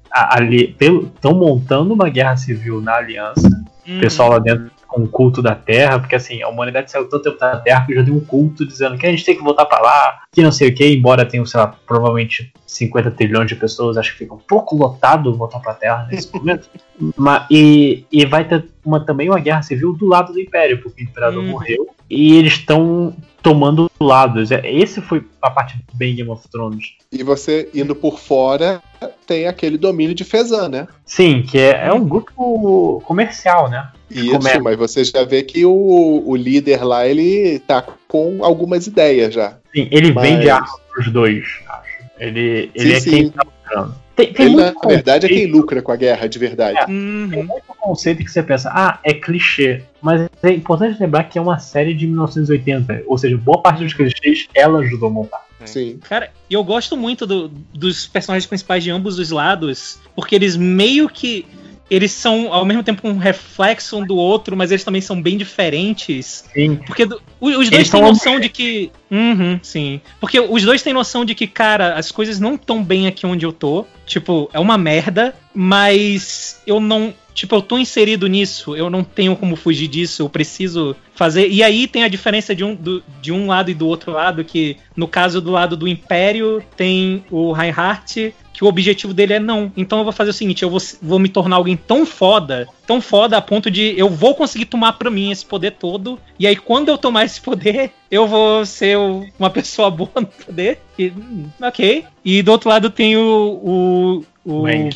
estão 1.14 1.34
montando 1.34 1.94
uma 1.94 2.08
guerra 2.08 2.36
civil 2.36 2.80
na 2.80 2.96
aliança, 2.96 3.48
Uhum. 3.86 3.96
o 3.96 4.00
pessoal 4.00 4.30
lá 4.30 4.38
dentro 4.40 4.70
com 4.88 5.02
o 5.02 5.08
culto 5.08 5.42
da 5.42 5.54
Terra, 5.54 5.98
porque 5.98 6.16
assim, 6.16 6.42
a 6.42 6.48
humanidade 6.48 6.90
saiu 6.90 7.08
tanto 7.08 7.24
tempo 7.24 7.38
da 7.38 7.58
Terra 7.60 7.84
que 7.86 7.94
já 7.94 8.02
tem 8.02 8.12
um 8.12 8.20
culto 8.20 8.66
dizendo 8.66 8.96
que 8.96 9.06
a 9.06 9.10
gente 9.10 9.24
tem 9.24 9.36
que 9.36 9.42
voltar 9.44 9.66
pra 9.66 9.80
lá, 9.80 10.20
que 10.32 10.42
não 10.42 10.50
sei 10.50 10.70
o 10.70 10.74
que, 10.74 10.86
embora 10.88 11.26
tenha, 11.26 11.44
sei 11.44 11.60
lá, 11.60 11.66
provavelmente 11.86 12.50
50 12.66 13.10
trilhões 13.10 13.46
de 13.48 13.54
pessoas, 13.54 13.96
acho 13.98 14.12
que 14.12 14.18
fica 14.18 14.34
um 14.34 14.38
pouco 14.38 14.74
lotado 14.76 15.34
voltar 15.36 15.60
pra 15.60 15.74
Terra 15.74 16.08
nesse 16.10 16.34
momento. 16.34 16.68
Ma- 17.16 17.46
e, 17.50 18.04
e 18.10 18.24
vai 18.26 18.44
ter 18.48 18.64
uma, 18.84 19.04
também 19.04 19.28
uma 19.28 19.38
guerra 19.38 19.62
civil 19.62 19.92
do 19.92 20.06
lado 20.06 20.32
do 20.32 20.40
Império, 20.40 20.82
porque 20.82 21.02
o 21.02 21.04
Imperador 21.04 21.44
Uhum. 21.44 21.50
morreu 21.50 21.86
e 22.10 22.36
eles 22.36 22.54
estão 22.54 23.14
tomando 23.42 23.90
lados. 24.00 24.50
É- 24.50 24.60
Esse 24.70 25.00
foi 25.00 25.24
a 25.40 25.50
parte 25.50 25.76
bem 25.94 26.14
Game 26.14 26.30
of 26.30 26.46
Thrones. 26.48 26.94
E 27.10 27.22
você 27.22 27.68
indo 27.74 27.94
por 27.94 28.18
fora, 28.18 28.82
tem 29.26 29.46
aquele 29.46 29.78
domínio 29.78 30.14
de 30.14 30.24
Fezan, 30.24 30.68
né? 30.68 30.88
Sim, 31.04 31.42
que 31.42 31.58
é, 31.58 31.86
é 31.86 31.92
um 31.92 32.04
grupo 32.06 33.02
comercial, 33.06 33.68
né? 33.70 33.88
Isso, 34.10 34.32
Comércio. 34.38 34.62
mas 34.64 34.76
você 34.76 35.04
já 35.04 35.22
vê 35.24 35.42
que 35.42 35.64
o, 35.66 36.22
o 36.26 36.34
líder 36.36 36.82
lá, 36.84 37.06
ele 37.06 37.58
tá 37.60 37.82
com 38.06 38.44
algumas 38.44 38.86
ideias 38.86 39.34
já. 39.34 39.58
Sim, 39.74 39.88
ele 39.90 40.12
Mas- 40.12 40.28
vende 40.28 40.48
armas 40.50 40.70
pros 40.92 41.10
dois, 41.12 41.44
acho. 41.68 41.98
Ele, 42.18 42.70
ele 42.74 42.90
Sim, 42.90 42.96
é 42.96 43.00
sim. 43.00 43.10
quem 43.10 43.30
tá 43.30 43.42
lucrando. 43.44 43.94
Tem, 44.18 44.32
tem 44.32 44.46
Ele, 44.46 44.56
na 44.56 44.72
verdade, 44.84 45.26
é 45.26 45.28
quem 45.28 45.46
lucra 45.46 45.80
com 45.80 45.92
a 45.92 45.96
guerra, 45.96 46.28
de 46.28 46.40
verdade. 46.40 46.90
Uhum. 46.90 47.28
Tem 47.30 47.44
muito 47.44 47.62
conceito 47.78 48.24
que 48.24 48.28
você 48.30 48.42
pensa, 48.42 48.68
ah, 48.74 48.98
é 49.04 49.14
clichê. 49.14 49.82
Mas 50.02 50.28
é 50.42 50.50
importante 50.50 51.00
lembrar 51.00 51.22
que 51.24 51.38
é 51.38 51.40
uma 51.40 51.60
série 51.60 51.94
de 51.94 52.04
1980. 52.08 53.04
Ou 53.06 53.16
seja, 53.16 53.36
boa 53.36 53.62
parte 53.62 53.84
dos 53.84 53.94
clichês 53.94 54.48
ela 54.52 54.80
ajudou 54.80 55.08
a 55.08 55.12
montar. 55.12 55.46
Sim. 55.64 55.98
Cara, 56.08 56.30
e 56.50 56.54
eu 56.54 56.64
gosto 56.64 56.96
muito 56.96 57.26
do- 57.26 57.48
dos 57.72 58.06
personagens 58.06 58.46
principais 58.46 58.82
de 58.82 58.90
ambos 58.90 59.18
os 59.20 59.30
lados, 59.30 59.98
porque 60.16 60.34
eles 60.34 60.56
meio 60.56 61.08
que. 61.08 61.46
Eles 61.90 62.12
são 62.12 62.52
ao 62.52 62.64
mesmo 62.64 62.82
tempo 62.82 63.06
um 63.08 63.16
reflexo 63.16 63.96
um 63.98 64.06
do 64.06 64.16
outro, 64.16 64.56
mas 64.56 64.70
eles 64.70 64.84
também 64.84 65.00
são 65.00 65.20
bem 65.20 65.36
diferentes. 65.38 66.44
Sim. 66.52 66.76
Porque 66.86 67.06
do- 67.06 67.20
os 67.40 67.70
dois 67.70 67.88
têm 67.90 68.00
noção 68.02 68.40
de 68.40 68.48
que. 68.48 68.90
Uhum, 69.10 69.58
sim. 69.62 70.00
Porque 70.20 70.38
os 70.38 70.62
dois 70.62 70.82
têm 70.82 70.92
noção 70.92 71.24
de 71.24 71.34
que, 71.34 71.46
cara, 71.46 71.94
as 71.94 72.10
coisas 72.12 72.38
não 72.38 72.54
estão 72.56 72.82
bem 72.84 73.06
aqui 73.06 73.26
onde 73.26 73.46
eu 73.46 73.52
tô. 73.52 73.86
Tipo, 74.06 74.50
é 74.52 74.58
uma 74.60 74.76
merda, 74.76 75.34
mas 75.54 76.60
eu 76.66 76.80
não. 76.80 77.14
Tipo, 77.34 77.54
eu 77.54 77.62
tô 77.62 77.78
inserido 77.78 78.26
nisso, 78.26 78.74
eu 78.74 78.90
não 78.90 79.04
tenho 79.04 79.36
como 79.36 79.54
fugir 79.54 79.86
disso, 79.86 80.22
eu 80.22 80.28
preciso 80.28 80.96
fazer. 81.14 81.48
E 81.48 81.62
aí 81.62 81.86
tem 81.86 82.02
a 82.02 82.08
diferença 82.08 82.52
de 82.52 82.64
um, 82.64 82.74
do- 82.74 83.00
de 83.22 83.30
um 83.30 83.46
lado 83.46 83.70
e 83.70 83.74
do 83.74 83.86
outro 83.86 84.10
lado, 84.10 84.42
que 84.44 84.76
no 84.96 85.06
caso 85.06 85.40
do 85.40 85.52
lado 85.52 85.76
do 85.76 85.86
Império 85.86 86.60
tem 86.76 87.24
o 87.30 87.52
Reinhardt, 87.52 88.34
que 88.58 88.64
o 88.64 88.66
objetivo 88.66 89.14
dele 89.14 89.34
é 89.34 89.38
não. 89.38 89.70
Então 89.76 89.98
eu 89.98 90.04
vou 90.04 90.12
fazer 90.12 90.30
o 90.30 90.34
seguinte, 90.34 90.64
eu 90.64 90.68
vou, 90.68 90.80
vou 91.00 91.20
me 91.20 91.28
tornar 91.28 91.54
alguém 91.54 91.76
tão 91.76 92.04
foda, 92.04 92.66
tão 92.84 93.00
foda 93.00 93.36
a 93.36 93.40
ponto 93.40 93.70
de 93.70 93.94
eu 93.96 94.10
vou 94.10 94.34
conseguir 94.34 94.64
tomar 94.64 94.94
pra 94.94 95.08
mim 95.12 95.30
esse 95.30 95.46
poder 95.46 95.76
todo. 95.78 96.18
E 96.40 96.44
aí 96.44 96.56
quando 96.56 96.88
eu 96.88 96.98
tomar 96.98 97.24
esse 97.24 97.40
poder, 97.40 97.92
eu 98.10 98.26
vou 98.26 98.66
ser 98.66 98.98
uma 99.38 99.48
pessoa 99.48 99.92
boa 99.92 100.10
no 100.16 100.26
poder. 100.26 100.80
E, 100.98 101.06
hum, 101.06 101.46
ok. 101.62 102.04
E 102.24 102.42
do 102.42 102.50
outro 102.50 102.68
lado 102.68 102.90
tem 102.90 103.16
o. 103.16 103.22
o, 103.24 104.24
o 104.44 104.62
Wang. 104.62 104.90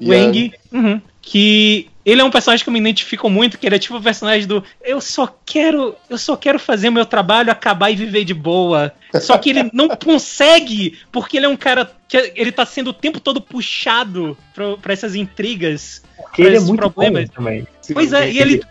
Wang, 0.00 0.52
uhum, 0.72 1.00
que 1.20 1.88
ele 2.10 2.22
é 2.22 2.24
um 2.24 2.30
personagem 2.30 2.64
que 2.64 2.68
eu 2.70 2.72
me 2.72 2.80
identifico 2.80 3.28
muito, 3.28 3.58
que 3.58 3.66
ele 3.66 3.76
é 3.76 3.78
tipo 3.78 3.96
o 3.96 4.02
personagem 4.02 4.46
do 4.46 4.64
eu 4.82 4.98
só 4.98 5.26
quero, 5.44 5.94
eu 6.08 6.16
só 6.16 6.36
quero 6.36 6.58
fazer 6.58 6.88
o 6.88 6.92
meu 6.92 7.04
trabalho, 7.04 7.50
acabar 7.50 7.90
e 7.90 7.96
viver 7.96 8.24
de 8.24 8.32
boa. 8.32 8.92
Só 9.20 9.36
que 9.36 9.50
ele 9.50 9.70
não 9.74 9.88
consegue, 9.96 10.98
porque 11.12 11.36
ele 11.36 11.44
é 11.44 11.48
um 11.48 11.56
cara 11.56 11.90
que 12.08 12.32
ele 12.34 12.50
tá 12.50 12.64
sendo 12.64 12.90
o 12.90 12.94
tempo 12.94 13.20
todo 13.20 13.42
puxado 13.42 14.36
pra, 14.54 14.76
pra 14.78 14.92
essas 14.94 15.14
intrigas. 15.14 16.02
Porque 16.16 16.40
ele 16.40 16.54
é 16.54 16.56
esses 16.56 16.68
muito 16.68 16.80
problemas. 16.80 17.28
bom 17.28 17.34
também. 17.34 17.66
Pois 17.94 18.12
é, 18.12 18.30
e 18.30 18.38
ele, 18.38 18.62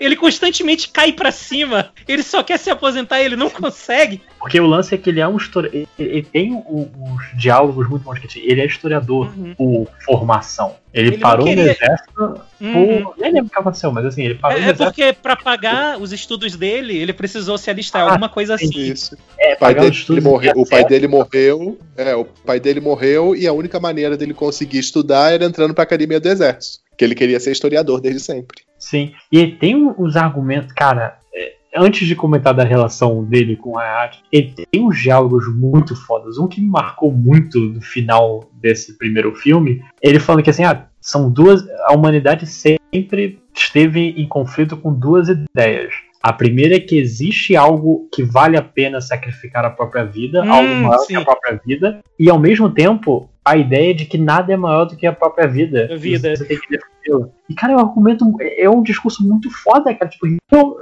ele 0.00 0.16
constantemente 0.16 0.88
cai 0.88 1.12
pra 1.12 1.30
cima. 1.32 1.90
Ele 2.06 2.22
só 2.22 2.42
quer 2.42 2.58
se 2.58 2.70
aposentar 2.70 3.20
e 3.20 3.24
ele 3.24 3.36
não 3.36 3.50
consegue. 3.50 4.20
Porque 4.38 4.60
o 4.60 4.66
lance 4.66 4.94
é 4.94 4.98
que 4.98 5.08
ele 5.10 5.20
é 5.20 5.26
um 5.28 5.36
historiador. 5.36 5.78
Ele, 5.78 5.88
ele 5.98 6.22
tem 6.22 6.54
os 6.68 7.38
diálogos 7.38 7.88
muito 7.88 8.02
bons 8.02 8.18
que 8.18 8.38
ele- 8.38 8.50
ele 8.52 8.60
é 8.60 8.66
historiador 8.66 9.32
por 9.56 9.88
formação. 10.04 10.76
Ele, 10.92 11.08
Ele 11.08 11.18
parou 11.18 11.44
no 11.46 11.54
queria- 11.54 11.72
exército 11.72 12.40
Uhum. 12.60 13.02
por. 13.02 13.14
Nem 13.18 13.32
lembro 13.32 13.46
o 13.48 13.50
que 13.50 13.58
aconteceu, 13.58 13.90
mas 13.90 14.04
assim, 14.06 14.22
ele 14.24 14.36
parou 14.36 14.56
É, 14.56 14.60
no 14.60 14.66
é 14.68 14.70
exército. 14.72 14.84
porque 14.84 15.12
pra 15.12 15.34
pagar 15.34 16.00
os 16.00 16.12
estudos 16.12 16.54
dele, 16.54 16.96
ele 16.96 17.12
precisou 17.12 17.58
se 17.58 17.68
alistar, 17.68 18.02
alguma 18.06 18.28
coisa 18.28 18.54
assim. 18.54 18.70
Isso. 18.78 19.16
É, 19.36 19.54
O 19.54 19.58
pai, 19.58 19.74
pagar 19.74 19.80
dele, 19.80 19.92
os 19.92 19.98
estudos 19.98 20.22
morreu, 20.22 20.52
dele 20.52 20.64
o 20.64 20.68
pai 20.68 20.78
certo. 20.80 20.88
dele 20.90 21.08
morreu. 21.08 21.78
É, 21.96 22.14
o 22.14 22.24
pai 22.24 22.60
dele 22.60 22.80
morreu 22.80 23.34
e 23.34 23.44
a 23.46 23.52
única 23.52 23.80
maneira 23.80 24.16
dele 24.16 24.34
conseguir 24.34 24.78
estudar 24.78 25.32
era 25.32 25.44
entrando 25.44 25.74
pra 25.74 25.82
academia 25.82 26.20
do 26.20 26.28
exército. 26.28 26.83
Que 26.96 27.04
ele 27.04 27.14
queria 27.14 27.40
ser 27.40 27.52
historiador 27.52 28.00
desde 28.00 28.20
sempre. 28.20 28.62
Sim. 28.78 29.12
E 29.32 29.38
ele 29.38 29.52
tem 29.56 29.76
uns 29.98 30.16
argumentos, 30.16 30.72
cara. 30.72 31.18
é, 31.34 31.54
Antes 31.76 32.06
de 32.06 32.14
comentar 32.14 32.54
da 32.54 32.62
relação 32.62 33.24
dele 33.24 33.56
com 33.56 33.70
o 33.72 33.78
Hayat, 33.78 34.20
ele 34.30 34.54
tem 34.70 34.80
uns 34.82 35.00
diálogos 35.00 35.44
muito 35.56 35.96
fodas. 35.96 36.38
Um 36.38 36.46
que 36.46 36.60
me 36.60 36.68
marcou 36.68 37.10
muito 37.10 37.58
no 37.58 37.80
final 37.80 38.48
desse 38.60 38.96
primeiro 38.96 39.34
filme, 39.34 39.82
ele 40.00 40.20
falando 40.20 40.44
que 40.44 40.50
assim, 40.50 40.62
ah, 40.64 40.86
são 41.00 41.28
duas. 41.30 41.64
A 41.86 41.92
humanidade 41.92 42.46
sempre 42.46 43.40
esteve 43.52 44.00
em 44.16 44.28
conflito 44.28 44.76
com 44.76 44.92
duas 44.92 45.28
ideias. 45.28 45.92
A 46.22 46.32
primeira 46.32 46.76
é 46.76 46.80
que 46.80 46.96
existe 46.96 47.54
algo 47.56 48.08
que 48.14 48.22
vale 48.22 48.56
a 48.56 48.62
pena 48.62 49.00
sacrificar 49.00 49.64
a 49.64 49.70
própria 49.70 50.04
vida, 50.04 50.42
Hum, 50.42 50.52
algo 50.52 50.74
maior 50.76 50.98
que 51.00 51.06
sim. 51.08 51.16
a 51.16 51.24
própria 51.24 51.60
vida, 51.66 52.00
e 52.18 52.30
ao 52.30 52.38
mesmo 52.38 52.70
tempo 52.70 53.28
a 53.44 53.56
ideia 53.56 53.94
de 53.94 54.06
que 54.06 54.16
nada 54.16 54.52
é 54.52 54.56
maior 54.56 54.84
do 54.86 54.96
que 54.96 55.06
a 55.06 55.12
própria 55.12 55.46
vida. 55.46 55.88
A 55.92 55.96
vida. 55.96 56.32
E 56.32 56.36
Você 56.36 56.44
tem 56.46 56.58
que 56.58 56.68
defendê-la. 56.70 57.28
E 57.48 57.54
cara, 57.54 57.72
é 57.74 57.76
um 57.76 57.80
argumento, 57.80 58.24
é 58.40 58.70
um 58.70 58.82
discurso 58.82 59.26
muito 59.26 59.50
foda, 59.50 59.94
cara. 59.94 60.10
Tipo, 60.10 60.26
real- 60.50 60.76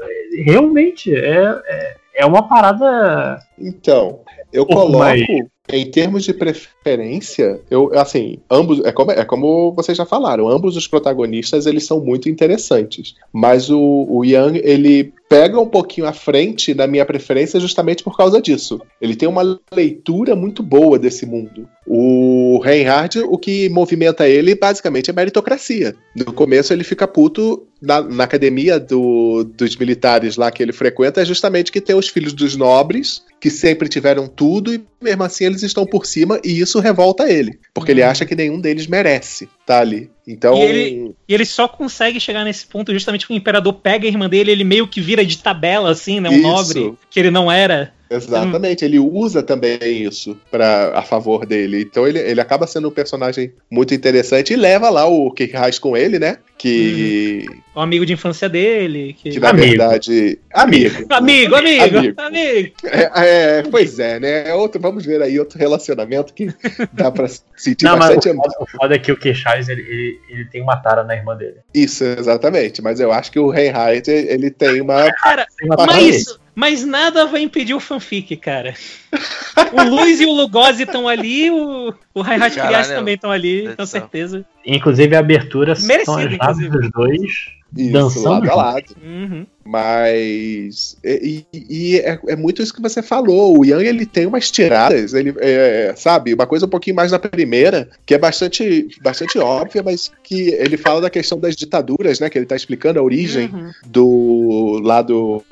realmente, 0.45 1.15
é, 1.15 1.45
é, 1.67 1.97
é 2.17 2.27
uma 2.27 2.47
parada. 2.49 3.39
Então, 3.59 4.21
eu 4.53 4.67
coloco, 4.67 4.99
mas- 4.99 5.23
em 5.73 5.91
termos 5.91 6.25
de 6.25 6.33
preferência, 6.35 7.61
eu, 7.71 7.91
assim, 7.99 8.39
ambos, 8.51 8.81
é 8.85 8.93
como, 8.93 9.11
é 9.13 9.25
como 9.25 9.73
vocês 9.73 9.97
já 9.97 10.05
falaram, 10.05 10.49
ambos 10.49 10.77
os 10.77 10.87
protagonistas, 10.89 11.67
eles 11.67 11.85
são 11.87 12.01
muito 12.01 12.29
interessantes. 12.29 13.15
Mas 13.33 13.71
o, 13.71 14.07
o 14.11 14.25
Yang, 14.25 14.61
ele 14.65 15.13
pega 15.29 15.59
um 15.59 15.67
pouquinho 15.69 16.07
à 16.07 16.13
frente 16.13 16.75
da 16.75 16.87
minha 16.87 17.07
preferência 17.07 17.59
justamente 17.59 18.03
por 18.03 18.15
causa 18.17 18.41
disso. 18.43 18.81
Ele 19.01 19.17
tem 19.17 19.27
uma 19.29 19.59
leitura 19.73 20.37
muito 20.37 20.63
boa 20.63 20.99
desse 20.99 21.25
mundo. 21.25 21.67
O 21.87 22.61
Reinhard, 22.63 23.21
o 23.21 23.39
que 23.39 23.69
movimenta 23.71 24.29
ele, 24.29 24.55
basicamente, 24.55 25.09
é 25.11 25.13
meritocracia. 25.13 25.95
No 26.15 26.33
começo, 26.35 26.73
ele 26.73 26.85
fica 26.85 27.09
puto 27.09 27.67
na, 27.81 28.03
na 28.03 28.25
academia 28.25 28.79
do- 28.79 29.43
dos 29.57 29.75
militares 29.77 30.37
lá 30.37 30.51
que 30.51 30.63
ele 30.63 30.73
frequenta, 30.73 31.23
é 31.23 31.25
justamente 31.25 31.73
que 31.73 31.81
tem 31.81 31.97
os 31.97 32.09
filhos 32.09 32.33
dos 32.35 32.55
nobres, 32.55 33.23
que 33.41 33.49
sempre 33.51 33.89
tiveram 33.89 34.29
tudo, 34.29 34.42
e 34.75 34.83
mesmo 35.01 35.23
assim 35.25 35.45
eles 35.45 35.63
estão 35.63 35.87
por 35.87 36.07
cima, 36.07 36.41
e 36.45 36.61
isso 36.61 36.81
revolta 36.81 37.31
ele. 37.31 37.59
Porque 37.75 37.91
ele 37.91 38.03
acha 38.03 38.25
que 38.25 38.35
nenhum 38.35 38.61
deles 38.61 38.87
merece 38.87 39.49
estar 39.63 39.81
ali. 39.81 40.11
Então. 40.27 40.55
E 40.57 40.61
ele, 40.63 41.15
e 41.29 41.35
ele 41.35 41.45
só 41.45 41.67
consegue 41.67 42.21
chegar 42.21 42.45
nesse 42.45 42.67
ponto 42.67 42.93
justamente 42.93 43.23
porque 43.23 43.35
o 43.35 43.37
imperador 43.37 43.73
pega 43.75 44.07
a 44.07 44.09
irmã 44.09 44.29
dele, 44.29 44.53
ele 44.53 44.65
meio 44.65 44.87
que 44.87 45.01
vira 45.01 45.25
de 45.25 45.39
tabela, 45.39 45.91
assim, 45.91 46.21
né? 46.21 46.29
Um 46.29 46.35
Isso. 46.35 46.43
nobre, 46.43 46.95
que 47.11 47.19
ele 47.19 47.31
não 47.31 47.51
era. 47.51 47.93
Exatamente, 48.15 48.85
ele 48.85 48.99
usa 48.99 49.43
também 49.43 49.79
isso 50.03 50.37
pra, 50.51 50.99
a 50.99 51.03
favor 51.03 51.47
dele. 51.47 51.81
Então 51.81 52.07
ele, 52.07 52.19
ele 52.19 52.43
acaba 52.43 52.67
sendo 52.67 52.89
um 52.89 52.91
personagem 52.91 53.55
muito 53.71 53.95
interessante 53.95 54.53
e 54.53 54.57
leva 54.57 54.91
lá 54.91 55.07
o 55.07 55.31
Kik 55.31 55.57
Reis 55.57 55.79
com 55.79 55.97
ele, 55.97 56.19
né? 56.19 56.37
Que, 56.59 57.45
O 57.75 57.81
amigo 57.81 58.07
de 58.07 58.13
infância 58.13 58.49
dele. 58.49 59.17
Que, 59.19 59.31
que 59.31 59.41
na 59.41 59.49
Amigo. 59.49 59.67
verdade. 59.67 60.39
Amigo. 60.53 61.07
Amigo, 61.09 61.55
amigo, 61.57 61.99
Amigo. 61.99 62.21
amigo. 62.21 62.73
É, 62.85 63.11
é, 63.59 63.63
pois 63.63 63.99
é, 63.99 64.21
né? 64.21 64.51
É 64.51 64.55
outro, 64.55 64.81
vamos 64.81 65.05
ver 65.05 65.23
aí 65.23 65.41
outro 65.41 65.59
relacionamento 65.59 66.35
que 66.35 66.53
dá 66.93 67.11
pra 67.11 67.27
sentir 67.57 67.85
Não, 67.85 67.97
mas 67.97 68.15
bastante 68.15 68.37
foda, 68.37 68.55
o 68.61 68.67
foda 68.67 68.95
é 68.95 68.99
que 68.99 69.11
o 69.11 69.17
Queixais, 69.53 69.69
ele, 69.69 69.83
ele, 69.83 70.21
ele 70.29 70.45
tem 70.47 70.63
uma 70.63 70.77
tara 70.77 71.05
na 71.05 71.15
irmã 71.15 71.37
dele. 71.37 71.61
Isso, 71.75 72.05
exatamente. 72.05 72.81
Mas 72.81 73.01
eu 73.01 73.13
acho 73.13 73.31
que 73.31 73.39
o 73.39 73.51
Reinhardt, 73.51 74.11
ele 74.11 74.51
tem 74.51 74.81
uma. 74.81 75.13
Cara, 75.13 75.47
Tem 75.57 75.69
uma 75.69 75.77
tara 75.77 75.93
mas, 75.93 76.39
Mas 76.55 76.85
nada 76.85 77.25
vai 77.27 77.41
impedir 77.43 77.73
o 77.75 77.81
fanfic, 77.81 78.37
cara. 78.37 78.75
o 79.73 79.83
Luiz 79.89 80.21
e 80.21 80.27
o 80.27 80.33
Lugosi 80.33 80.83
estão 80.83 81.09
ali, 81.09 81.51
o, 81.51 81.95
o 82.15 82.23
Caralho, 82.23 82.53
Prias 82.53 82.89
também 82.89 83.15
estão 83.15 83.31
ali, 83.31 83.75
com 83.75 83.87
certeza. 83.87 84.45
Inclusive 84.67 85.17
a 85.17 85.21
abertura 85.21 85.75
são 85.75 85.87
Merecido, 85.89 86.35
inclusive. 86.35 86.69
dos 86.71 86.91
dois 86.91 87.23
Isso, 87.77 87.93
dançando. 87.93 88.29
lado 88.47 88.51
a 88.51 88.55
lado. 88.55 88.97
Uhum. 89.03 89.47
Mas. 89.65 90.97
E, 91.03 91.45
e- 91.53 91.67
e 91.95 91.97
é, 92.01 92.19
é 92.29 92.37
muito 92.37 92.63
isso 92.63 92.75
que 92.75 92.83
você 92.83 93.03
falou. 93.03 93.59
O 93.59 93.65
Yang 93.65 93.87
ele 93.87 94.07
tem 94.07 94.27
umas 94.27 94.51
tiradas, 94.51 95.15
ele 95.15 95.35
é, 95.39 95.95
sabe, 95.97 96.35
uma 96.35 96.47
coisa 96.47 96.67
um 96.67 96.69
pouquinho 96.69 96.97
mais 96.97 97.13
na 97.13 97.19
primeira, 97.19 97.89
que 98.05 98.15
é 98.15 98.19
bastante, 98.19 98.89
bastante 99.03 99.39
óbvia, 99.39 99.83
mas 99.83 100.11
que 100.23 100.51
ele 100.53 100.77
fala 100.77 101.01
da 101.01 101.11
questão 101.11 101.39
das 101.41 101.57
ditaduras, 101.57 102.21
né? 102.21 102.29
Que 102.29 102.39
ele 102.39 102.47
tá 102.47 102.57
explicando 102.57 102.99
a 102.99 103.03
origem 103.03 103.49
Uhum. 103.53 103.71
do 103.87 104.81
lado 104.83 105.43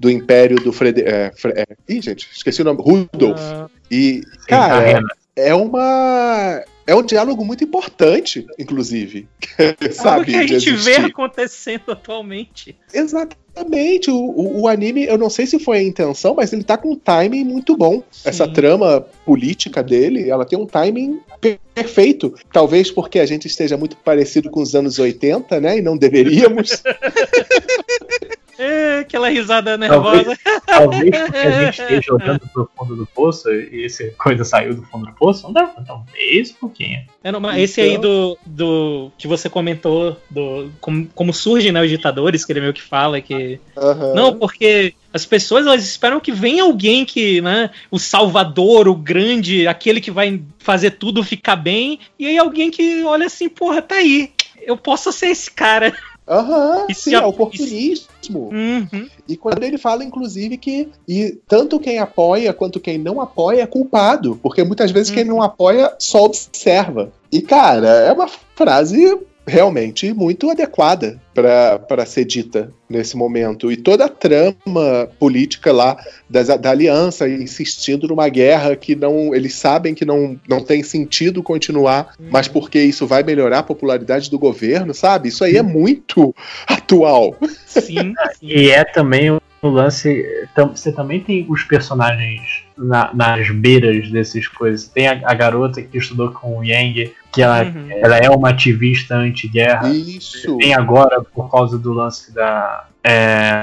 do 0.00 0.10
Império 0.10 0.56
do 0.56 0.72
Frede... 0.72 1.02
É, 1.02 1.30
Fre- 1.36 1.52
é, 1.54 1.66
ih, 1.88 2.00
gente, 2.00 2.26
esqueci 2.32 2.62
o 2.62 2.64
nome. 2.64 2.80
Rudolf. 2.82 3.38
Ah, 3.38 3.68
E, 3.90 4.22
cara, 4.48 5.02
é 5.36 5.54
uma. 5.54 6.64
É 6.86 6.94
um 6.94 7.02
diálogo 7.04 7.44
muito 7.44 7.62
importante, 7.62 8.44
inclusive. 8.58 9.28
sabe? 9.92 10.24
que 10.32 10.34
a 10.36 10.46
gente 10.46 10.72
vê 10.72 10.96
acontecendo 10.96 11.82
atualmente. 11.92 12.76
Exatamente. 12.92 14.10
O, 14.10 14.16
o, 14.16 14.62
o 14.62 14.68
anime, 14.68 15.04
eu 15.04 15.16
não 15.18 15.30
sei 15.30 15.46
se 15.46 15.58
foi 15.60 15.78
a 15.78 15.82
intenção, 15.82 16.34
mas 16.34 16.52
ele 16.52 16.64
tá 16.64 16.76
com 16.76 16.92
um 16.92 16.96
timing 16.96 17.44
muito 17.44 17.76
bom. 17.76 18.02
Essa 18.24 18.46
Sim. 18.46 18.52
trama 18.54 19.06
política 19.24 19.82
dele, 19.84 20.28
ela 20.28 20.44
tem 20.44 20.58
um 20.58 20.66
timing 20.66 21.20
per- 21.40 21.60
perfeito. 21.74 22.34
Talvez 22.52 22.90
porque 22.90 23.20
a 23.20 23.26
gente 23.26 23.46
esteja 23.46 23.76
muito 23.76 23.96
parecido 23.98 24.50
com 24.50 24.60
os 24.60 24.74
anos 24.74 24.98
80, 24.98 25.60
né? 25.60 25.78
E 25.78 25.82
não 25.82 25.96
deveríamos. 25.96 26.82
É, 28.60 28.98
aquela 28.98 29.28
risada 29.28 29.78
nervosa. 29.78 30.36
Talvez 30.66 31.10
porque 31.10 31.36
a 31.36 31.64
gente 31.64 31.80
esteja 31.82 32.14
olhando 32.14 32.40
pro 32.52 32.70
fundo 32.76 32.94
do 32.96 33.06
poço 33.06 33.50
e 33.50 33.84
essa 33.86 34.04
coisa 34.18 34.44
saiu 34.44 34.74
do 34.74 34.82
fundo 34.82 35.06
do 35.06 35.12
poço. 35.14 35.50
Não, 35.50 35.84
talvez 35.84 36.50
um 36.50 36.54
pouquinho. 36.54 37.00
É, 37.24 37.32
não, 37.32 37.40
mas 37.40 37.58
esse 37.62 37.80
aí 37.80 37.94
Então- 37.94 38.02
do, 38.02 38.38
do 38.44 39.12
que 39.16 39.26
você 39.26 39.48
comentou, 39.48 40.16
do 40.28 40.70
como, 40.80 41.06
como 41.14 41.32
surgem 41.32 41.72
né, 41.72 41.82
os 41.82 41.88
ditadores, 41.88 42.44
que 42.44 42.52
ele 42.52 42.60
meio 42.60 42.72
que 42.74 42.82
fala 42.82 43.20
que. 43.20 43.58
Aham. 43.76 44.14
Não, 44.14 44.38
porque 44.38 44.94
as 45.12 45.24
pessoas 45.24 45.66
elas 45.66 45.82
esperam 45.84 46.20
que 46.20 46.30
venha 46.30 46.62
alguém 46.62 47.04
que, 47.04 47.40
né, 47.40 47.70
o 47.90 47.98
salvador, 47.98 48.88
o 48.88 48.94
grande, 48.94 49.66
aquele 49.66 50.00
que 50.00 50.10
vai 50.10 50.40
fazer 50.58 50.92
tudo 50.92 51.24
ficar 51.24 51.56
bem, 51.56 51.98
e 52.18 52.26
aí 52.26 52.38
alguém 52.38 52.70
que 52.70 53.02
olha 53.04 53.26
assim, 53.26 53.48
porra, 53.48 53.80
tá 53.82 53.96
aí. 53.96 54.32
Eu 54.62 54.76
posso 54.76 55.10
ser 55.10 55.28
esse 55.28 55.50
cara. 55.50 55.92
Aham, 56.28 56.86
Isso 56.88 57.02
sim, 57.02 57.14
é 57.14 57.20
oportunismo. 57.20 58.50
Uhum. 58.52 59.08
E 59.28 59.36
quando 59.36 59.62
ele 59.62 59.78
fala, 59.78 60.04
inclusive, 60.04 60.56
que 60.56 60.88
e 61.08 61.38
tanto 61.48 61.80
quem 61.80 61.98
apoia 61.98 62.52
quanto 62.52 62.78
quem 62.78 62.98
não 62.98 63.20
apoia 63.20 63.62
é 63.62 63.66
culpado, 63.66 64.38
porque 64.42 64.62
muitas 64.62 64.90
vezes 64.90 65.10
quem 65.12 65.24
não 65.24 65.42
apoia 65.42 65.92
só 65.98 66.24
observa. 66.24 67.12
E, 67.32 67.40
cara, 67.42 67.88
é 67.88 68.12
uma 68.12 68.28
frase 68.54 69.18
realmente 69.50 70.12
muito 70.12 70.50
adequada 70.50 71.20
para 71.34 72.04
ser 72.06 72.24
dita 72.24 72.72
nesse 72.88 73.16
momento. 73.16 73.70
E 73.70 73.76
toda 73.76 74.04
a 74.04 74.08
trama 74.08 75.08
política 75.18 75.72
lá 75.72 75.96
das- 76.28 76.48
da 76.58 76.70
aliança 76.70 77.28
insistindo 77.28 78.08
numa 78.08 78.28
guerra 78.28 78.76
que 78.76 78.94
não 78.94 79.34
eles 79.34 79.54
sabem 79.54 79.94
que 79.94 80.04
não, 80.04 80.38
não 80.48 80.60
tem 80.60 80.82
sentido 80.82 81.42
continuar, 81.42 82.14
mas 82.30 82.48
porque 82.48 82.80
isso 82.80 83.06
vai 83.06 83.22
melhorar 83.22 83.58
a 83.60 83.62
popularidade 83.62 84.30
do 84.30 84.38
governo, 84.38 84.92
sabe? 84.92 85.28
Isso 85.28 85.44
aí 85.44 85.56
é 85.56 85.62
muito 85.62 86.34
atual. 86.66 87.36
Sim, 87.66 88.12
sim. 88.38 88.46
E 88.46 88.70
é 88.70 88.84
também 88.84 89.39
o 89.62 89.68
lance. 89.68 90.24
tam- 90.54 90.74
Você 90.74 90.90
também 90.92 91.20
tem 91.20 91.46
os 91.48 91.62
personagens 91.64 92.64
na- 92.76 93.10
nas 93.14 93.50
beiras 93.50 94.10
dessas 94.10 94.46
coisas. 94.48 94.88
Tem 94.88 95.06
a, 95.08 95.20
a 95.24 95.34
garota 95.34 95.82
que 95.82 95.98
estudou 95.98 96.30
com 96.30 96.58
o 96.58 96.64
Yang, 96.64 97.12
que 97.32 97.42
ela, 97.42 97.62
Uhum. 97.64 97.88
ela 97.90 98.16
é 98.16 98.30
uma 98.30 98.50
ativista 98.50 99.14
anti-guerra. 99.16 99.88
Isso. 99.90 100.56
Tem 100.58 100.74
agora, 100.74 101.22
por 101.22 101.50
causa 101.50 101.78
do 101.78 101.92
lance 101.92 102.32
da. 102.34 102.86
é, 103.04 103.62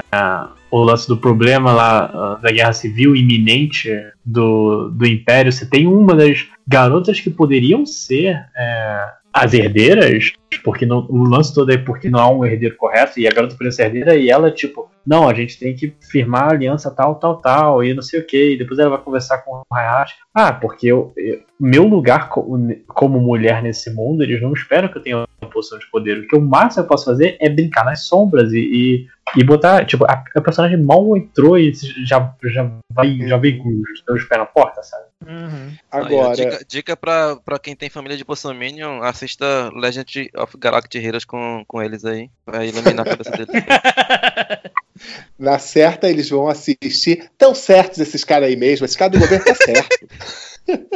o 0.70 0.82
lance 0.82 1.06
do 1.08 1.16
problema 1.16 1.72
lá 1.72 2.38
da 2.42 2.50
guerra 2.50 2.72
civil 2.74 3.14
iminente 3.16 3.88
do, 4.24 4.90
do 4.90 5.06
Império, 5.06 5.50
você 5.52 5.64
tem 5.64 5.86
uma 5.86 6.14
das 6.14 6.46
garotas 6.66 7.20
que 7.20 7.30
poderiam 7.30 7.86
ser 7.86 8.36
é, 8.56 9.04
as 9.32 9.54
herdeiras, 9.54 10.32
porque 10.64 10.84
não- 10.86 11.06
o 11.08 11.24
lance 11.24 11.54
todo 11.54 11.70
é 11.70 11.76
porque 11.78 12.08
não 12.08 12.18
há 12.18 12.30
um 12.30 12.44
herdeiro 12.44 12.76
correto, 12.76 13.20
e 13.20 13.26
a 13.26 13.30
garota 13.30 13.54
poderia 13.54 13.72
ser 13.72 13.84
herdeira, 13.84 14.16
e 14.16 14.28
ela, 14.30 14.50
tipo, 14.50 14.90
não, 15.06 15.28
a 15.28 15.34
gente 15.34 15.58
tem 15.58 15.74
que 15.74 15.94
firmar 16.10 16.50
aliança 16.52 16.90
tal, 16.90 17.14
tal, 17.16 17.36
tal, 17.36 17.84
e 17.84 17.94
não 17.94 18.02
sei 18.02 18.20
o 18.20 18.26
que, 18.26 18.52
e 18.54 18.58
depois 18.58 18.78
ela 18.78 18.90
vai 18.90 18.98
conversar 19.00 19.38
com 19.38 19.62
o 19.70 19.74
Hayashi. 19.74 20.14
Ah, 20.34 20.52
porque 20.52 20.86
eu, 20.88 21.12
eu- 21.16 21.40
meu 21.60 21.84
lugar 21.84 22.28
co- 22.28 22.46
como 22.88 23.20
mulher 23.20 23.62
nesse 23.62 23.92
mundo, 23.94 24.22
eles 24.22 24.40
não 24.42 24.52
esperam 24.52 24.88
que 24.88 24.98
eu 24.98 25.02
tenha 25.02 25.16
uma 25.18 25.50
posição 25.50 25.78
de 25.78 25.88
poder. 25.90 26.18
O 26.18 26.26
que 26.28 26.36
o 26.36 26.40
máximo 26.40 26.84
eu 26.84 26.88
posso 26.88 27.04
fazer 27.04 27.36
é 27.40 27.48
brincar 27.48 27.84
nas 27.84 28.06
sombras 28.06 28.52
e, 28.52 28.58
e, 28.58 29.06
e 29.40 29.44
botar, 29.44 29.84
tipo, 29.84 30.04
a, 30.04 30.24
a 30.36 30.40
personagem 30.40 30.82
mal 30.82 31.16
entrou 31.16 31.58
e 31.58 31.72
já, 32.04 32.34
já 32.44 32.70
vai, 32.92 33.16
já 33.26 33.36
veio 33.36 33.58
com 33.62 33.68
os 34.12 34.24
pés 34.24 34.38
na 34.40 34.46
porta, 34.46 34.82
sabe? 34.82 35.04
Uhum. 35.26 35.76
Agora, 35.90 36.34
dica, 36.34 36.64
dica 36.66 36.96
pra, 36.96 37.36
pra 37.36 37.58
quem 37.58 37.74
tem 37.74 37.90
família 37.90 38.16
de 38.16 38.24
Bolsominion, 38.24 39.02
assista 39.02 39.70
Legend 39.74 40.30
of 40.36 40.56
Galactic 40.56 41.02
Heroes 41.02 41.24
com, 41.24 41.64
com 41.66 41.82
eles 41.82 42.04
aí. 42.04 42.30
Vai 42.46 42.68
iluminar 42.68 43.06
a 43.06 43.10
cabeça 43.10 43.30
deles. 43.32 43.48
na 45.38 45.58
certa 45.58 46.08
eles 46.08 46.30
vão 46.30 46.48
assistir. 46.48 47.30
Tão 47.36 47.54
certos 47.54 47.98
esses 47.98 48.24
caras 48.24 48.48
aí 48.48 48.56
mesmo, 48.56 48.84
esse 48.84 48.96
cara 48.96 49.10
do 49.10 49.18
governo 49.18 49.44
tá 49.44 49.54
certo. 49.54 50.08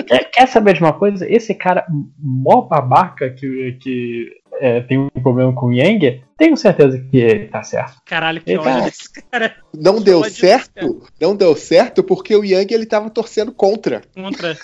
Quer, 0.06 0.24
quer 0.30 0.48
saber 0.48 0.74
de 0.74 0.80
uma 0.80 0.92
coisa? 0.92 1.28
Esse 1.28 1.54
cara 1.54 1.84
mó 2.18 2.62
babaca 2.62 3.30
que, 3.30 3.78
que 3.80 4.41
é, 4.62 4.80
tem 4.80 4.96
um 4.96 5.08
problema 5.08 5.52
com 5.52 5.66
o 5.66 5.72
Yang, 5.72 6.22
tenho 6.38 6.56
certeza 6.56 6.96
que 7.10 7.16
ele 7.16 7.48
tá 7.48 7.64
certo. 7.64 8.00
Caralho, 8.04 8.40
que 8.40 8.56
ódio 8.56 8.84
desse 8.84 9.22
cara. 9.28 9.56
Não 9.74 10.00
deu 10.00 10.20
Ódio 10.20 10.30
certo, 10.30 11.02
não 11.20 11.34
deu 11.34 11.56
certo 11.56 12.04
porque 12.04 12.36
o 12.36 12.44
Yang 12.44 12.72
ele 12.72 12.86
tava 12.86 13.10
torcendo 13.10 13.50
contra. 13.50 14.02
Contra. 14.14 14.56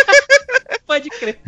Pode 0.88 1.10
crer. 1.10 1.38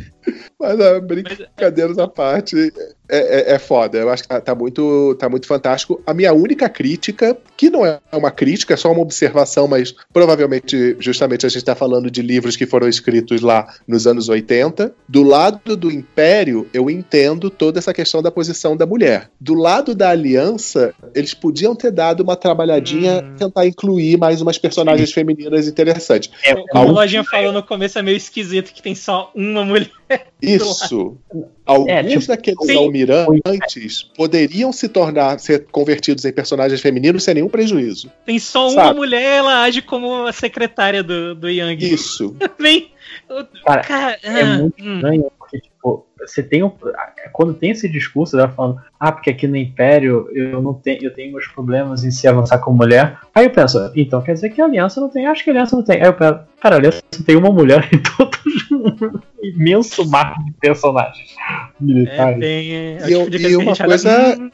Mas 0.59 0.79
ah, 0.81 1.01
brincadeiras 1.01 1.99
à 1.99 2.07
parte, 2.07 2.73
é, 3.09 3.53
é, 3.53 3.55
é 3.55 3.59
foda. 3.59 3.99
Eu 3.99 4.11
acho 4.11 4.23
que 4.23 4.29
tá, 4.29 4.41
tá 4.41 4.55
muito, 4.55 5.15
tá 5.19 5.29
muito 5.29 5.47
fantástico. 5.47 6.03
A 6.07 6.13
minha 6.15 6.33
única 6.33 6.69
crítica, 6.69 7.37
que 7.57 7.71
não 7.71 7.85
é 7.85 7.99
uma 8.13 8.31
crítica, 8.31 8.75
é 8.75 8.77
só 8.77 8.93
uma 8.93 9.01
observação, 9.03 9.67
mas 9.67 9.95
provavelmente, 10.13 10.97
justamente, 11.01 11.47
a 11.47 11.49
gente 11.49 11.65
tá 11.65 11.75
falando 11.75 12.11
de 12.11 12.23
livros 12.23 12.57
que 12.57 12.67
foram 12.67 12.89
escritos 12.89 13.41
lá 13.41 13.73
nos 13.89 14.07
anos 14.07 14.29
80. 14.29 14.93
Do 15.09 15.23
lado 15.23 15.77
do 15.77 15.91
Império, 15.91 16.69
eu 16.73 16.89
entendo 16.91 17.51
toda 17.51 17.79
essa 17.79 17.93
questão 17.95 18.23
da 18.23 18.31
posição 18.31 18.77
da 18.77 18.87
mulher. 18.87 19.31
Do 19.41 19.55
lado 19.55 19.95
da 19.95 20.11
Aliança, 20.11 20.95
eles 21.15 21.35
podiam 21.35 21.75
ter 21.75 21.91
dado 21.91 22.21
uma 22.23 22.37
trabalhadinha, 22.37 23.25
Hum. 23.25 23.37
tentar 23.37 23.67
incluir 23.67 24.17
mais 24.19 24.41
umas 24.41 24.59
personagens 24.59 25.13
femininas 25.13 25.67
interessantes. 25.67 26.31
É, 26.45 26.55
Como 26.55 26.67
o 26.75 26.79
Algum- 26.79 26.93
Lojinha 26.93 27.25
falou 27.25 27.53
no 27.53 27.63
começo, 27.63 27.99
é 27.99 28.03
meio 28.03 28.17
esquisito 28.17 28.73
que 28.73 28.83
tem 28.83 28.95
só 28.95 29.31
uma 29.35 29.65
mulher. 29.65 29.91
Isso. 30.43 31.19
Alguns 31.65 31.89
É, 31.89 32.03
tipo, 32.03 32.27
daqueles 32.27 32.67
sim. 32.67 32.77
almirantes 32.77 34.03
poderiam 34.03 34.73
se 34.73 34.89
tornar, 34.89 35.39
ser 35.39 35.67
convertidos 35.71 36.25
em 36.25 36.33
personagens 36.33 36.81
femininos 36.81 37.23
sem 37.23 37.35
nenhum 37.35 37.49
prejuízo. 37.49 38.11
Tem 38.25 38.39
só 38.39 38.69
uma 38.69 38.85
Sabe. 38.87 38.99
mulher, 38.99 39.39
ela 39.39 39.63
age 39.63 39.83
como 39.83 40.27
a 40.27 40.33
secretária 40.33 41.03
do, 41.03 41.35
do 41.35 41.49
Yang. 41.49 41.93
Isso. 41.93 42.37
Vem. 42.59 42.91
Cara, 43.65 43.83
Cara, 43.83 44.19
é 44.23 44.41
ah, 44.41 44.59
muito 44.59 44.83
hum. 44.83 44.95
estranho, 44.97 45.33
porque, 45.39 45.61
tipo, 45.61 46.07
você 46.27 46.43
tem 46.43 46.63
um. 46.63 46.71
Quando 47.33 47.55
tem 47.55 47.71
esse 47.71 47.89
discurso 47.89 48.37
dela 48.37 48.49
falando, 48.49 48.81
ah, 48.99 49.13
porque 49.13 49.31
aqui 49.31 49.47
no 49.47 49.57
Império 49.57 50.29
eu 50.33 50.61
não 50.63 50.75
tenho, 50.75 51.05
eu 51.05 51.15
tenho 51.15 51.33
meus 51.33 51.47
problemas 51.49 52.05
em 52.05 52.11
se 52.11 52.27
avançar 52.29 52.59
com 52.59 52.73
mulher. 52.73 53.19
Aí 53.35 53.45
eu 53.47 53.51
penso, 53.51 53.79
então 53.97 54.21
quer 54.23 54.35
dizer 54.35 54.51
que 54.51 54.61
a 54.61 54.65
aliança 54.65 55.01
não 55.01 55.09
tem? 55.09 55.27
Acho 55.27 55.43
que 55.45 55.51
a 55.51 55.53
aliança 55.53 55.77
não 55.77 55.83
tem. 55.85 56.01
Aí 56.01 56.07
eu 56.09 56.15
penso, 56.15 56.41
cara, 56.61 56.77
a 56.77 56.79
aliança 56.79 57.03
tem 57.25 57.37
uma 57.37 57.51
mulher 57.51 57.89
em 57.93 57.99
todo 57.99 58.31
um 58.73 59.21
imenso 59.43 60.09
mar 60.09 60.35
de 60.45 60.53
personagens 60.61 61.35
É, 61.39 61.85
militares. 61.85 62.39
tem. 62.41 62.73
É, 62.75 63.09
E 63.09 63.13
eu- 63.13 63.29
de 63.29 63.39
e 63.39 63.57
uma 63.57 63.77
coisa-. 63.77 64.51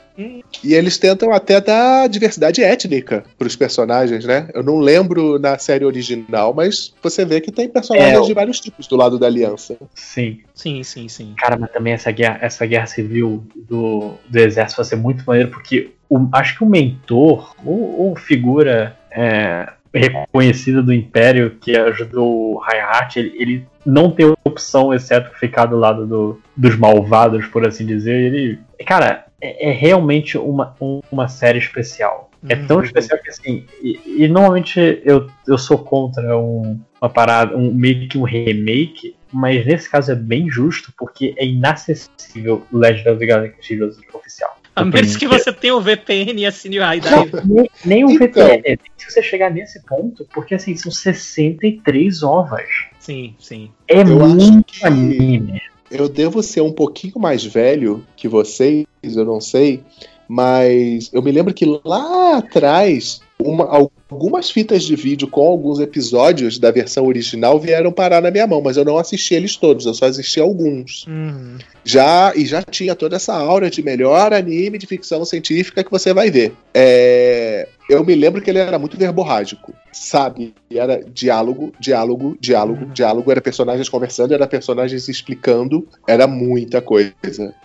E 0.65 0.73
eles 0.75 0.97
tentam 0.97 1.31
até 1.33 1.61
dar 1.61 2.09
diversidade 2.09 2.63
étnica 2.63 3.25
para 3.39 3.47
os 3.47 3.55
personagens, 3.55 4.25
né? 4.25 4.49
Eu 4.55 4.63
não 4.63 4.79
lembro 4.79 5.39
na 5.39 5.59
série 5.59 5.85
original, 5.85 6.55
mas 6.55 6.95
você 7.03 7.25
vê 7.25 7.41
que 7.41 7.53
tem 7.53 7.69
personagens 7.69 8.19
É, 8.19 8.21
de 8.23 8.33
vários 8.33 8.59
tipos 8.61 8.87
do 8.87 8.97
lado 8.97 9.19
da 9.19 9.27
aliança. 9.27 9.77
Sim. 9.95 10.41
Sim, 10.55 10.83
sim, 10.83 11.07
sim. 11.09 11.35
Cara, 11.37 11.56
mas 11.59 11.71
também 11.71 11.93
essa 11.93 12.11
guerra, 12.11 12.39
essa 12.41 12.67
guerra 12.67 12.87
civil 12.87 13.45
do, 13.55 14.15
do 14.29 14.39
exército 14.39 14.77
vai 14.81 14.85
ser 14.85 14.97
muito 14.97 15.25
maneiro, 15.27 15.51
porque 15.51 15.91
o- 16.09 16.29
acho 16.33 16.57
que 16.59 16.65
o 16.65 16.69
mentor, 16.69 17.55
ou, 17.65 18.01
ou 18.09 18.17
figura 18.17 18.97
é, 19.11 19.69
reconhecida 19.93 20.83
do 20.83 20.93
Império 20.93 21.57
que 21.61 21.77
ajudou 21.77 22.55
o 22.55 22.59
Reinhardt, 22.59 23.19
ele, 23.19 23.33
ele 23.39 23.67
não 23.85 24.11
tem 24.11 24.33
opção 24.45 24.93
exceto 24.93 25.31
ficar 25.39 25.67
do 25.67 25.77
lado 25.77 26.07
do- 26.07 26.41
dos 26.57 26.77
malvados, 26.77 27.47
por 27.47 27.67
assim 27.67 27.87
dizer. 27.87 28.15
Ele, 28.15 28.59
cara, 28.87 29.25
é, 29.41 29.69
é 29.71 29.73
realmente 29.73 30.37
uma, 30.39 30.75
um- 30.81 31.01
uma 31.11 31.29
série 31.29 31.59
especial. 31.59 32.31
É 32.49 32.55
tão 32.55 32.81
especial 32.83 33.19
que 33.21 33.29
assim. 33.31 33.65
E, 33.83 34.25
e 34.25 34.29
normalmente 34.29 35.01
eu, 35.05 35.29
eu 35.49 35.59
sou 35.59 35.79
contra 35.79 36.39
um, 36.39 36.79
uma 37.01 37.09
parada, 37.11 37.57
um, 37.57 37.73
meio 37.75 38.09
que 38.09 38.17
um 38.19 38.23
remake, 38.23 39.17
mas 39.37 39.67
nesse 39.67 39.91
caso 39.91 40.11
é 40.13 40.15
bem 40.15 40.49
justo, 40.51 40.93
porque 40.99 41.35
é 41.37 41.45
inacessível 41.47 42.67
o 42.73 42.79
Legend 42.79 43.09
of 43.11 43.19
the 43.19 43.27
Galaxy 43.27 43.75
Heroes 43.75 43.97
oficial. 44.15 44.57
A 44.75 44.85
menos 44.85 45.17
que 45.17 45.27
você 45.27 45.53
tenha 45.53 45.75
o 45.75 45.81
VPN 45.81 46.41
e 46.41 46.47
assine 46.47 46.79
o 46.79 46.83
Não, 46.83 47.45
nem, 47.47 47.71
nem 47.85 48.05
um 48.05 48.11
Então. 48.11 48.27
VPN. 48.47 48.63
Tem 48.63 48.79
que 48.97 49.11
você 49.13 49.23
chegar 49.23 49.51
nesse 49.51 49.83
ponto, 49.85 50.27
porque 50.35 50.55
assim, 50.55 50.77
são 50.77 50.91
63 50.93 52.23
ovas. 52.23 52.69
Sim, 52.99 53.35
sim. 53.39 53.71
É 53.89 54.01
Eu 54.01 54.07
muito 54.07 54.65
que- 54.73 54.87
anime. 54.87 55.63
Eu 55.91 56.09
devo 56.09 56.43
ser 56.43 56.61
um 56.63 56.73
pouquinho 56.73 57.19
mais 57.19 57.45
velho 57.45 58.05
que 58.17 58.27
vocês, 58.29 58.85
eu 59.03 59.25
não 59.25 59.41
sei, 59.41 59.83
mas 60.29 61.11
eu 61.13 61.23
me 61.23 61.31
lembro 61.31 61.55
que 61.55 61.65
lá 61.85 62.39
atrás, 62.39 63.21
uma- 63.39 63.89
algumas 64.11 64.51
fitas 64.51 64.85
de 64.85 64.95
vídeo 64.95 65.29
com 65.29 65.41
alguns 65.47 65.81
episódios 65.81 66.59
da 66.59 66.71
versão 66.71 67.07
original 67.07 67.59
vieram 67.59 67.91
parar 67.93 68.21
na 68.23 68.31
minha 68.31 68.47
mão, 68.47 68.61
mas 68.63 68.77
eu 68.77 68.85
não 68.85 68.99
assisti 68.99 69.35
eles 69.35 69.57
todos, 69.57 69.87
eu 69.87 69.95
só 69.95 70.07
assisti 70.07 70.41
alguns. 70.41 71.07
Uhum. 71.07 71.59
Já 71.85 72.33
e 72.35 72.45
já 72.47 72.63
tinha 72.63 72.95
toda 72.95 73.17
essa 73.17 73.35
aura 73.35 73.71
de 73.71 73.83
melhor 73.83 74.33
anime 74.33 74.79
de 74.79 74.87
ficção 74.87 75.25
científica 75.25 75.83
que 75.83 75.91
você 75.91 76.13
vai 76.13 76.31
ver. 76.31 76.53
É, 76.75 77.69
eu 77.89 78.05
me 78.05 78.15
lembro 78.15 78.43
que 78.43 78.51
ele 78.51 78.59
era 78.59 78.79
muito 78.79 78.97
verborrágico, 78.97 79.73
sabe? 79.93 80.53
Era 80.71 81.01
diálogo, 81.13 81.73
diálogo, 81.79 82.37
diálogo, 82.41 82.85
Uhum. 82.87 82.93
diálogo. 82.93 83.31
Era 83.31 83.41
personagens 83.41 83.89
conversando, 83.89 84.35
era 84.35 84.47
personagens 84.47 85.09
explicando. 85.09 85.87
Era 86.07 86.27
muita 86.27 86.83
coisa. 86.83 87.15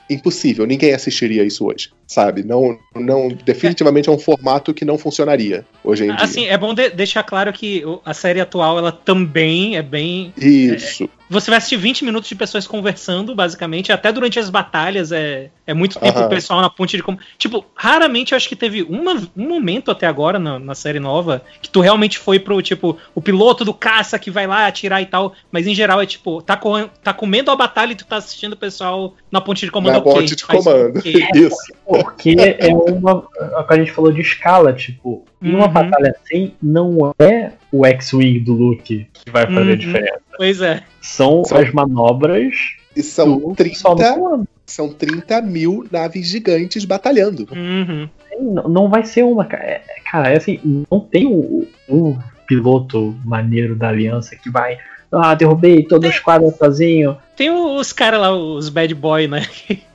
Impossível. 0.09 0.65
Ninguém 0.67 0.93
assistiria 0.93 1.43
isso 1.43 1.65
hoje, 1.65 1.89
sabe? 2.05 2.43
Não, 2.43 2.77
não. 2.95 3.29
Definitivamente 3.29 4.09
é 4.09 4.11
um 4.11 4.19
formato 4.19 4.73
que 4.73 4.85
não 4.85 4.97
funcionaria 4.97 5.65
hoje 5.83 6.03
em 6.03 6.15
dia. 6.15 6.15
Assim, 6.31 6.47
é 6.47 6.57
bom 6.57 6.73
de- 6.73 6.89
deixar 6.89 7.23
claro 7.23 7.51
que 7.53 7.83
a 8.05 8.13
série 8.13 8.39
atual 8.41 8.77
ela 8.77 8.91
também 8.91 9.75
é 9.77 9.81
bem. 9.81 10.33
Isso. 10.37 11.09
Você 11.31 11.49
vai 11.49 11.57
assistir 11.59 11.77
20 11.77 12.03
minutos 12.03 12.27
de 12.27 12.35
pessoas 12.35 12.67
conversando, 12.67 13.33
basicamente. 13.33 13.89
Até 13.91 14.11
durante 14.11 14.37
as 14.37 14.49
batalhas 14.49 15.13
é, 15.13 15.49
é 15.65 15.73
muito 15.73 15.97
tempo 15.97 16.17
Aham. 16.17 16.25
o 16.27 16.29
pessoal 16.29 16.59
na 16.59 16.69
ponte 16.69 16.97
de 16.97 17.01
como. 17.01 17.17
Tipo, 17.37 17.63
raramente 17.73 18.33
eu 18.33 18.35
acho 18.35 18.49
que 18.49 18.55
teve 18.55 18.83
uma, 18.83 19.13
um 19.37 19.47
momento 19.47 19.89
até 19.91 20.05
agora 20.05 20.37
na, 20.37 20.59
na 20.59 20.75
série 20.75 20.99
nova 20.99 21.41
que 21.61 21.69
tu 21.69 21.79
realmente 21.79 22.17
foi 22.19 22.37
pro, 22.37 22.61
tipo, 22.61 22.97
o 23.15 23.21
piloto 23.21 23.63
do 23.63 23.73
caça 23.73 24.19
que 24.19 24.29
vai 24.29 24.45
lá 24.45 24.67
atirar 24.67 25.01
e 25.01 25.05
tal. 25.05 25.33
Mas 25.49 25.65
em 25.67 25.73
geral 25.73 26.01
é 26.01 26.05
tipo, 26.05 26.41
tá, 26.41 26.57
correndo, 26.57 26.89
tá 27.01 27.13
comendo 27.13 27.49
a 27.49 27.55
batalha 27.55 27.93
e 27.93 27.95
tu 27.95 28.05
tá 28.05 28.17
assistindo 28.17 28.51
o 28.53 28.57
pessoal 28.57 29.15
na 29.31 29.39
ponte 29.39 29.65
de 29.65 29.71
comando. 29.71 29.93
Na 29.93 29.99
ok, 29.99 30.13
ponte 30.13 30.35
de 30.35 30.45
comando. 30.45 30.99
ok. 30.99 31.27
Isso. 31.33 31.55
Porque 31.87 32.35
é 32.59 32.67
uma. 32.73 33.23
é 33.39 33.57
o 33.57 33.63
que 33.63 33.73
a 33.73 33.77
gente 33.77 33.91
falou 33.93 34.11
de 34.11 34.19
escala, 34.19 34.73
tipo, 34.73 35.23
em 35.41 35.55
uma 35.55 35.67
Uhum. 35.67 35.71
batalha 35.71 36.13
assim, 36.23 36.53
não 36.61 37.13
é 37.17 37.53
o 37.71 37.85
X-Wing 37.85 38.39
do 38.41 38.53
Luke 38.53 39.07
que 39.13 39.31
vai 39.31 39.45
fazer 39.45 39.61
Uhum. 39.67 39.71
a 39.71 39.75
diferença. 39.75 40.21
Pois 40.41 40.59
é. 40.59 40.81
São, 40.99 41.43
São- 41.45 41.59
as 41.59 41.71
manobras 41.71 42.51
E 42.95 43.03
são 43.03 43.37
do 43.37 43.53
pessoal 43.53 43.93
no 43.93 43.99
30, 44.01 44.13
comando. 44.19 44.47
são 44.65 44.89
30 44.91 45.39
mil 45.43 45.85
naves 45.91 46.25
gigantes 46.27 46.83
batalhando. 46.83 47.47
Uhum. 47.51 48.09
Não, 48.39 48.67
não 48.67 48.89
vai 48.89 49.05
ser 49.05 49.21
uma. 49.23 49.43
é- 49.53 49.81
Cara, 50.11 50.29
é 50.29 50.37
assim, 50.37 50.59
não 50.89 50.99
tem 50.99 51.27
um, 51.27 51.67
um 51.87 52.17
piloto 52.47 53.15
maneiro 53.23 53.75
da 53.75 53.89
aliança 53.89 54.35
que 54.35 54.49
vai. 54.49 54.79
Ah, 55.11 55.35
derrubei 55.35 55.83
todo 55.83 56.05
o 56.05 56.09
esquadrão 56.09 56.51
sozinho. 56.57 57.17
Tem 57.35 57.51
os 57.51 57.93
caras 57.93 58.19
lá, 58.19 58.35
os 58.35 58.67
bad 58.69 58.95
boy, 58.95 59.27
né? 59.27 59.45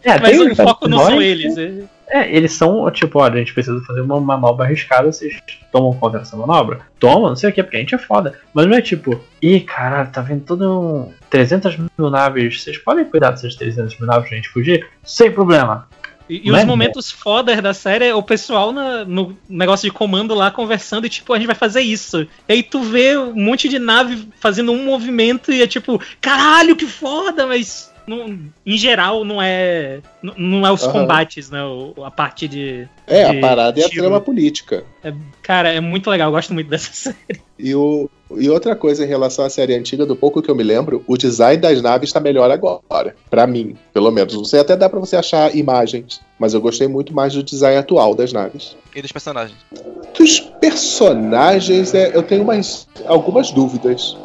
É, 0.04 0.18
Mas 0.20 0.30
tem 0.30 0.40
o 0.46 0.52
os 0.52 0.56
foco 0.56 0.86
não 0.86 0.98
são 1.00 1.20
eles. 1.20 1.56
é- 1.58 1.82
É, 2.16 2.34
eles 2.34 2.52
são, 2.52 2.90
tipo, 2.90 3.18
olha, 3.18 3.34
a 3.34 3.38
gente 3.38 3.52
precisa 3.52 3.80
fazer 3.86 4.00
uma 4.00 4.20
manobra 4.20 4.64
arriscada, 4.64 5.10
vocês 5.12 5.36
tomam 5.70 5.92
conta 5.94 6.18
dessa 6.18 6.36
manobra? 6.36 6.80
Toma, 6.98 7.28
não 7.28 7.36
sei 7.36 7.50
o 7.50 7.52
que, 7.52 7.62
porque 7.62 7.76
a 7.76 7.80
gente 7.80 7.94
é 7.94 7.98
foda. 7.98 8.38
Mas 8.54 8.66
não 8.66 8.74
é 8.76 8.80
tipo, 8.80 9.20
ih, 9.42 9.60
caralho, 9.60 10.10
tá 10.10 10.20
vendo 10.20 10.44
todo 10.44 10.80
um 10.80 11.12
300 11.30 11.76
mil 11.76 12.10
naves, 12.10 12.62
vocês 12.62 12.78
podem 12.78 13.04
cuidar 13.04 13.30
dessas 13.30 13.54
300 13.54 13.98
mil 13.98 14.06
naves 14.06 14.28
pra 14.28 14.36
gente 14.36 14.48
fugir? 14.48 14.86
Sem 15.04 15.30
problema. 15.30 15.88
E, 16.28 16.48
e 16.48 16.50
os 16.50 16.58
é 16.58 16.64
momentos 16.64 17.10
fodas 17.10 17.60
da 17.62 17.72
série 17.72 18.06
é 18.06 18.14
o 18.14 18.22
pessoal 18.22 18.72
na- 18.72 19.04
no 19.04 19.36
negócio 19.48 19.88
de 19.88 19.94
comando 19.96 20.34
lá 20.34 20.50
conversando 20.50 21.06
e 21.06 21.08
tipo, 21.08 21.32
a 21.32 21.36
gente 21.36 21.46
vai 21.46 21.54
fazer 21.54 21.82
isso. 21.82 22.26
E 22.48 22.52
aí 22.52 22.62
tu 22.64 22.82
vê 22.82 23.16
um 23.16 23.32
monte 23.34 23.68
de 23.68 23.78
nave 23.78 24.28
fazendo 24.40 24.72
um 24.72 24.84
movimento 24.84 25.52
e 25.52 25.62
é 25.62 25.66
tipo, 25.68 26.00
caralho, 26.20 26.74
que 26.74 26.86
foda, 26.86 27.46
mas 27.46 27.92
não- 28.06 28.38
em 28.64 28.78
geral 28.78 29.24
não 29.24 29.40
é 29.42 30.00
não 30.22 30.66
é 30.66 30.70
os 30.72 30.82
Aham. 30.84 30.92
combates, 30.92 31.50
né? 31.50 31.60
a 32.04 32.10
parte 32.10 32.46
de. 32.48 32.88
É, 33.06 33.30
de 33.30 33.38
a 33.38 33.40
parada 33.40 33.80
é 33.80 33.84
a 33.84 33.88
tiro. 33.88 34.02
trama 34.02 34.20
política. 34.20 34.84
Cara, 35.42 35.68
é 35.72 35.80
muito 35.80 36.10
legal, 36.10 36.28
eu 36.28 36.32
gosto 36.32 36.52
muito 36.54 36.68
dessa 36.68 36.90
série. 37.12 37.40
E, 37.58 37.74
o, 37.74 38.10
e 38.36 38.50
outra 38.50 38.74
coisa 38.76 39.04
em 39.04 39.08
relação 39.08 39.44
à 39.44 39.50
série 39.50 39.74
antiga, 39.74 40.04
do 40.04 40.14
pouco 40.16 40.42
que 40.42 40.50
eu 40.50 40.54
me 40.54 40.62
lembro, 40.62 41.02
o 41.06 41.16
design 41.16 41.60
das 41.60 41.80
naves 41.80 42.08
está 42.10 42.20
melhor 42.20 42.50
agora. 42.50 43.14
Pra 43.30 43.46
mim, 43.46 43.76
pelo 43.94 44.10
menos. 44.10 44.34
Você 44.34 44.58
até 44.58 44.76
dá 44.76 44.88
pra 44.90 44.98
você 45.00 45.16
achar 45.16 45.54
imagens, 45.56 46.20
mas 46.38 46.52
eu 46.54 46.60
gostei 46.60 46.86
muito 46.88 47.14
mais 47.14 47.32
do 47.34 47.42
design 47.42 47.78
atual 47.78 48.14
das 48.14 48.32
naves. 48.32 48.76
E 48.94 49.00
dos 49.00 49.12
personagens. 49.12 49.56
Dos 50.18 50.40
personagens, 50.60 51.94
é, 51.94 52.14
eu 52.16 52.22
tenho 52.22 52.44
mais, 52.44 52.86
algumas 53.06 53.50
dúvidas. 53.50 54.16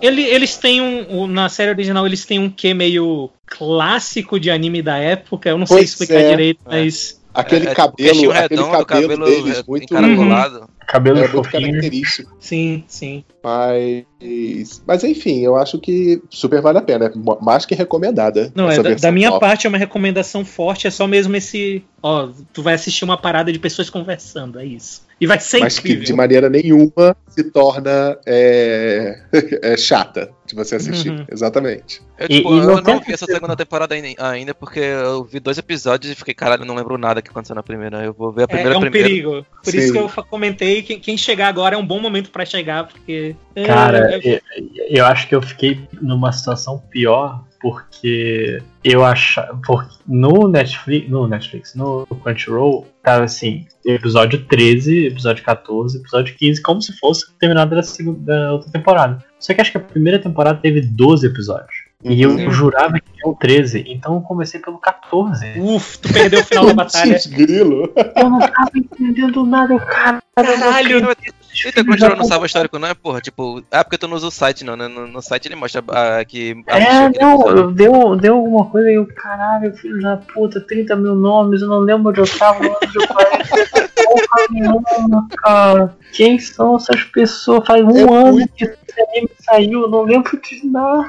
Ele- 0.00 0.22
eles 0.24 0.56
têm 0.56 0.80
um. 0.80 1.20
o- 1.22 1.26
Na 1.26 1.48
série 1.48 1.70
original, 1.70 2.06
eles 2.06 2.24
têm 2.24 2.38
um 2.38 2.50
quê 2.50 2.72
meio 2.74 3.30
clássico 3.46 4.38
de 4.38 4.50
anime 4.50 4.82
da 4.82 4.96
época. 4.98 5.48
Eu 5.48 5.58
não 5.58 5.66
sei 5.66 5.78
Pois 5.78 5.90
explicar 5.90 6.20
é. 6.20 6.30
direito, 6.30 6.60
É. 6.66 6.70
mas. 6.82 7.18
Aquele 7.34 7.66
É, 7.66 7.70
é 7.70 7.74
tipo 7.74 7.76
cabelo, 7.76 8.30
aquele 8.32 8.32
redondo, 8.62 8.86
cabelo, 8.86 9.24
deles, 9.26 9.58
é, 9.58 9.62
muito, 9.68 9.84
encaracolado. 9.84 10.68
Cabelo 10.88 11.18
é 11.18 11.28
muito 11.28 11.48
característico. 11.48 12.34
Sim, 12.40 12.82
sim. 12.88 13.22
Mas, 13.44 14.82
mas 14.86 15.04
enfim, 15.04 15.40
eu 15.44 15.54
acho 15.54 15.78
que 15.78 16.20
super 16.30 16.60
vale 16.60 16.78
a 16.78 16.82
pena. 16.82 17.06
É 17.06 17.12
mais 17.40 17.64
que 17.64 17.74
recomendada. 17.76 18.50
Não, 18.56 18.68
é, 18.68 18.72
essa 18.72 18.82
da, 18.82 18.94
da 18.94 19.12
minha 19.12 19.28
nova. 19.28 19.40
parte 19.40 19.66
é 19.66 19.68
uma 19.68 19.78
recomendação 19.78 20.44
forte, 20.44 20.86
é 20.86 20.90
só 20.90 21.06
mesmo 21.06 21.36
esse. 21.36 21.84
Ó, 22.02 22.28
tu 22.52 22.62
vai 22.62 22.74
assistir 22.74 23.04
uma 23.04 23.16
parada 23.16 23.52
de 23.52 23.58
pessoas 23.58 23.88
conversando, 23.90 24.58
é 24.58 24.64
isso. 24.64 25.06
E 25.20 25.26
vai 25.26 25.40
ser 25.40 25.58
mas 25.58 25.78
que 25.80 25.88
incrível. 25.88 26.04
de 26.06 26.12
maneira 26.12 26.48
nenhuma 26.48 27.16
se 27.28 27.42
torna 27.44 28.16
é, 28.24 29.18
é 29.62 29.76
chata 29.76 30.30
de 30.46 30.54
você 30.54 30.76
assistir. 30.76 31.10
Uhum. 31.10 31.24
Exatamente. 31.30 32.00
Eu, 32.18 32.26
E- 32.26 32.28
tipo, 32.36 32.54
e 32.54 32.58
eu 32.58 32.64
não 32.66 32.80
não 32.80 33.00
vi 33.00 33.12
essa 33.12 33.26
segunda 33.26 33.56
temporada 33.56 33.94
ainda, 33.94 34.54
porque 34.54 34.78
eu 34.78 35.24
vi 35.24 35.40
dois 35.40 35.58
episódios 35.58 36.12
e 36.12 36.14
fiquei, 36.14 36.34
caralho, 36.34 36.64
não 36.64 36.74
lembro 36.76 36.96
nada 36.96 37.20
que 37.20 37.30
aconteceu 37.30 37.56
na 37.56 37.62
primeira. 37.64 38.04
Eu 38.04 38.12
vou 38.14 38.30
ver 38.32 38.42
a 38.42 38.44
É, 38.44 38.46
primeira 38.46 38.74
é 38.74 38.78
um 38.78 38.80
primeiro. 38.80 39.08
perigo. 39.08 39.46
Por 39.64 39.70
Sim. 39.72 39.78
isso 39.78 39.92
que 39.92 39.98
eu 39.98 40.08
comentei 40.26 40.82
que 40.82 40.98
quem 41.00 41.16
chegar 41.16 41.48
agora 41.48 41.74
é 41.74 41.78
um 41.78 41.86
bom 41.86 42.00
momento 42.00 42.30
pra 42.30 42.44
chegar, 42.44 42.86
porque. 42.86 43.34
é, 43.56 43.64
Cara, 43.66 44.12
é- 44.14 44.20
eu, 44.22 44.40
eu 44.88 45.04
acho 45.06 45.28
que 45.28 45.34
eu 45.34 45.42
fiquei 45.42 45.80
numa 46.00 46.30
situação 46.32 46.78
pior 46.78 47.44
porque 47.60 48.62
eu 48.84 49.04
achava. 49.04 49.60
No 50.06 50.48
Netflix, 50.48 51.08
no 51.08 51.26
Netflix, 51.26 51.74
no 51.74 52.06
Crunchyroll, 52.06 52.86
tava 53.02 53.24
assim, 53.24 53.66
episódio 53.84 54.44
13, 54.46 55.06
episódio 55.06 55.44
14, 55.44 55.98
episódio 55.98 56.34
15, 56.34 56.62
como 56.62 56.82
se 56.82 56.96
fosse 56.98 57.26
terminado 57.38 57.74
da, 57.74 57.82
segunda, 57.82 58.20
da 58.20 58.52
outra 58.52 58.70
temporada. 58.70 59.24
Só 59.38 59.54
que 59.54 59.60
acho 59.60 59.70
que 59.72 59.78
a 59.78 59.80
primeira 59.80 60.18
temporada 60.18 60.58
teve 60.60 60.80
12 60.80 61.26
episódios. 61.26 61.77
E 62.04 62.22
eu 62.22 62.30
Uhum. 62.30 62.50
jurava 62.52 63.00
que 63.00 63.10
tinham 63.12 63.34
13, 63.34 63.84
então 63.88 64.14
eu 64.14 64.20
comecei 64.20 64.60
pelo 64.60 64.78
14. 64.78 65.58
Uf, 65.58 65.98
tu 65.98 66.12
perdeu 66.12 66.40
o 66.40 66.44
final 66.44 66.66
da 66.66 66.74
batalha. 66.84 67.18
Grilo. 67.28 67.92
Eu 68.14 68.30
não 68.30 68.38
tava 68.38 68.70
entendendo 68.76 69.44
nada, 69.44 69.74
eu, 69.74 69.80
cara. 69.80 70.22
Caralho! 70.36 70.98
Então, 71.66 71.84
Crunchyroll 71.84 72.16
não 72.16 72.24
sabe 72.24 72.44
o 72.44 72.46
histórico, 72.46 72.78
não 72.78 72.86
é, 72.86 72.94
porra? 72.94 73.20
Tipo, 73.20 73.60
ah, 73.72 73.82
porque 73.82 73.98
tu 73.98 74.06
não 74.06 74.16
usa 74.16 74.28
o 74.28 74.30
site, 74.30 74.64
não, 74.64 74.76
né? 74.76 74.86
No, 74.86 75.08
no 75.08 75.20
site 75.20 75.46
ele 75.46 75.56
mostra 75.56 75.82
ah, 75.88 76.24
que. 76.24 76.62
assistiu 76.68 77.02
É, 77.04 77.10
não, 77.20 77.72
deu, 77.72 78.16
deu 78.16 78.34
alguma 78.34 78.66
coisa 78.66 78.88
e 78.88 78.94
eu, 78.94 79.04
caralho, 79.06 79.74
filho 79.76 80.00
da 80.00 80.18
puta, 80.18 80.60
30 80.60 80.94
mil 80.94 81.16
nomes, 81.16 81.62
eu 81.62 81.68
não 81.68 81.80
lembro 81.80 82.10
onde 82.10 82.20
eu 82.20 82.38
tava, 82.38 82.62
não 82.62 82.76
onde 82.80 82.96
eu 82.96 83.08
parei. 83.08 83.87
Porra 84.08 84.46
nenhuma, 84.50 85.28
cara. 85.36 85.96
Quem 86.12 86.38
são 86.38 86.76
essas 86.76 87.02
pessoas? 87.04 87.66
Faz 87.66 87.84
um 87.84 87.96
É 87.96 88.02
ano 88.02 88.32
muito- 88.32 88.52
que 88.54 88.64
esse 88.64 89.00
anime 89.10 89.30
saiu, 89.44 89.88
não 89.88 90.02
lembro 90.02 90.40
de 90.40 90.66
nada. 90.66 91.06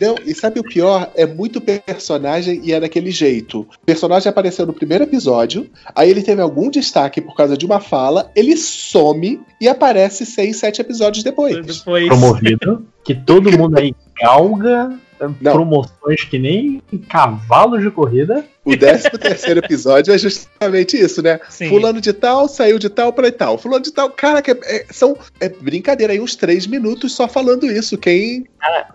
Não, 0.00 0.14
e 0.26 0.34
sabe 0.34 0.60
o 0.60 0.64
pior? 0.64 1.10
É 1.14 1.24
muito 1.26 1.60
personagem 1.60 2.60
e 2.64 2.72
é 2.72 2.80
daquele 2.80 3.10
jeito. 3.10 3.60
O 3.60 3.86
personagem 3.86 4.28
apareceu 4.28 4.66
no 4.66 4.72
primeiro 4.72 5.04
episódio, 5.04 5.70
aí 5.94 6.10
ele 6.10 6.22
teve 6.22 6.42
algum 6.42 6.68
destaque 6.70 7.20
por 7.20 7.34
causa 7.36 7.56
de 7.56 7.64
uma 7.64 7.80
fala, 7.80 8.30
ele 8.34 8.56
some 8.56 9.40
e 9.60 9.68
aparece 9.68 10.26
seis, 10.26 10.56
sete 10.56 10.80
episódios 10.80 11.22
depois. 11.24 11.54
Depois. 11.64 12.06
Promovido, 12.08 12.84
que 13.04 13.14
todo 13.14 13.56
mundo 13.56 13.78
aí 13.78 13.94
galga 14.20 14.92
Não. 15.40 15.52
promoções 15.52 16.24
que 16.24 16.38
nem 16.38 16.82
cavalos 17.08 17.82
de 17.82 17.90
corrida. 17.90 18.44
O 18.64 18.76
13 18.76 19.10
terceiro 19.10 19.58
episódio 19.60 20.14
é 20.14 20.18
justamente 20.18 20.96
isso, 20.96 21.20
né? 21.20 21.40
Sim. 21.48 21.68
Fulano 21.68 22.00
de 22.00 22.12
tal 22.12 22.48
saiu 22.48 22.78
de 22.78 22.88
tal 22.88 23.12
pra 23.12 23.30
tal. 23.32 23.58
Fulano 23.58 23.82
de 23.82 23.92
tal. 23.92 24.08
Cara, 24.10 24.40
que 24.40 24.52
é- 24.52 24.58
é- 24.62 24.86
são. 24.90 25.16
É 25.40 25.48
brincadeira 25.48 26.12
aí, 26.12 26.20
uns 26.20 26.36
três 26.36 26.66
minutos 26.66 27.14
só 27.14 27.26
falando 27.26 27.66
isso. 27.66 27.98
Quem. 27.98 28.44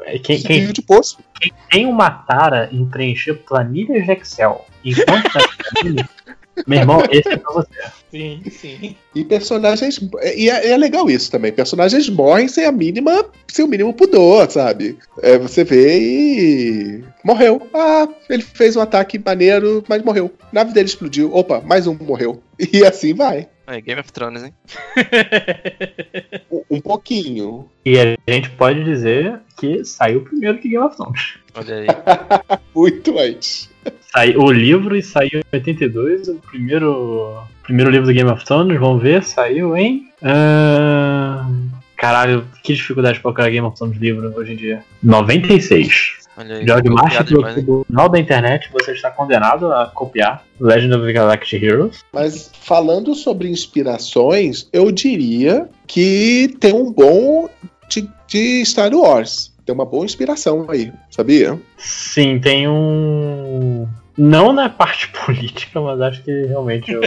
Eh, 0.05 0.19
Quem, 0.19 0.41
quem 0.41 0.61
Quem 0.63 0.71
de 0.71 0.81
poço. 0.81 1.17
tem 1.69 1.85
uma 1.85 2.09
tara 2.09 2.69
em 2.71 2.85
preencher 2.85 3.33
planilhas 3.33 4.05
de 4.05 4.11
Excel 4.13 4.65
enquanto 4.85 5.23
tá 5.33 5.39
Meu 6.65 6.79
irmão, 6.79 7.03
esse 7.11 7.29
é 7.29 7.37
pra 7.37 7.53
você. 7.53 7.67
Sim, 8.09 8.41
sim. 8.49 8.95
E 9.13 9.23
personagens. 9.25 9.99
E 10.35 10.49
é, 10.49 10.69
é 10.71 10.77
legal 10.77 11.09
isso 11.09 11.29
também. 11.29 11.51
Personagens 11.51 12.09
morrem 12.09 12.47
sem 12.47 12.65
a 12.65 12.71
mínima. 12.71 13.25
sem 13.47 13.63
o 13.63 13.67
mínimo 13.67 13.93
pudor, 13.93 14.49
sabe? 14.49 14.97
É, 15.21 15.37
você 15.37 15.63
vê 15.63 15.99
e. 15.99 17.03
Morreu. 17.23 17.61
Ah, 17.73 18.07
ele 18.29 18.41
fez 18.43 18.75
um 18.75 18.81
ataque 18.81 19.19
maneiro, 19.23 19.83
mas 19.87 20.01
morreu. 20.03 20.31
A 20.41 20.47
nave 20.53 20.73
dele 20.73 20.87
explodiu. 20.87 21.33
Opa, 21.35 21.61
mais 21.61 21.85
um 21.87 21.95
morreu. 21.95 22.41
E 22.73 22.83
assim 22.83 23.13
vai. 23.13 23.47
Aí, 23.67 23.81
Game 23.81 24.01
of 24.01 24.11
Thrones, 24.11 24.43
hein? 24.43 24.53
Um- 26.51 26.63
Um 26.69 26.81
pouquinho. 26.81 27.69
E 27.85 27.97
a 27.99 28.17
gente 28.27 28.49
pode 28.51 28.83
dizer 28.83 29.39
que 29.57 29.83
saiu 29.85 30.21
primeiro 30.23 30.57
que 30.59 30.69
Game 30.69 30.83
of 30.83 30.95
Thrones. 30.95 31.35
Olha 31.55 31.75
aí. 31.75 31.87
Muito 32.75 33.17
antes. 33.19 33.69
Saiu 34.17 34.41
o 34.41 34.51
livro 34.51 34.95
e 34.95 35.03
saiu 35.03 35.41
em 35.41 35.43
82, 35.53 36.29
o 36.29 36.35
primeiro, 36.37 36.91
o 36.91 37.61
primeiro 37.61 37.91
livro 37.91 38.07
do 38.07 38.13
Game 38.13 38.27
of 38.31 38.43
Thrones, 38.43 38.79
vamos 38.79 39.03
ver, 39.03 39.23
saiu 39.23 39.77
em. 39.77 40.09
ah, 40.23 41.47
caralho, 41.95 42.43
que 42.63 42.73
dificuldade 42.73 43.19
pra 43.19 43.31
colocar 43.31 43.47
Game 43.51 43.67
of 43.67 43.77
Thrones 43.77 43.95
livro 43.99 44.33
hoje 44.35 44.53
em 44.53 44.55
dia. 44.55 44.83
96. 45.03 46.17
Olha 46.35 46.55
aí. 46.55 46.65
George 46.65 46.89
Martin 46.89 47.35
do 47.61 47.85
final 47.85 48.09
da 48.09 48.19
internet, 48.19 48.71
você 48.73 48.93
está 48.93 49.11
condenado 49.11 49.71
a 49.71 49.85
copiar 49.85 50.43
Legend 50.59 50.95
of 50.95 51.05
the 51.05 51.13
Galactic 51.13 51.61
Heroes. 51.61 52.03
Mas 52.11 52.49
falando 52.59 53.13
sobre 53.13 53.47
inspirações, 53.47 54.67
eu 54.73 54.91
diria 54.91 55.69
que 55.85 56.55
tem 56.59 56.73
um 56.73 56.91
bom 56.91 57.47
de, 57.87 58.09
de 58.27 58.65
Star 58.65 58.91
Wars. 58.95 59.53
Tem 59.63 59.75
uma 59.75 59.85
boa 59.85 60.05
inspiração 60.05 60.65
aí, 60.69 60.91
sabia? 61.11 61.59
Sim, 61.77 62.39
tem 62.39 62.67
um. 62.67 63.87
Não 64.17 64.51
na 64.51 64.67
parte 64.69 65.07
política, 65.25 65.79
mas 65.79 66.01
acho 66.01 66.23
que 66.23 66.31
realmente. 66.45 66.91
Eu... 66.91 67.01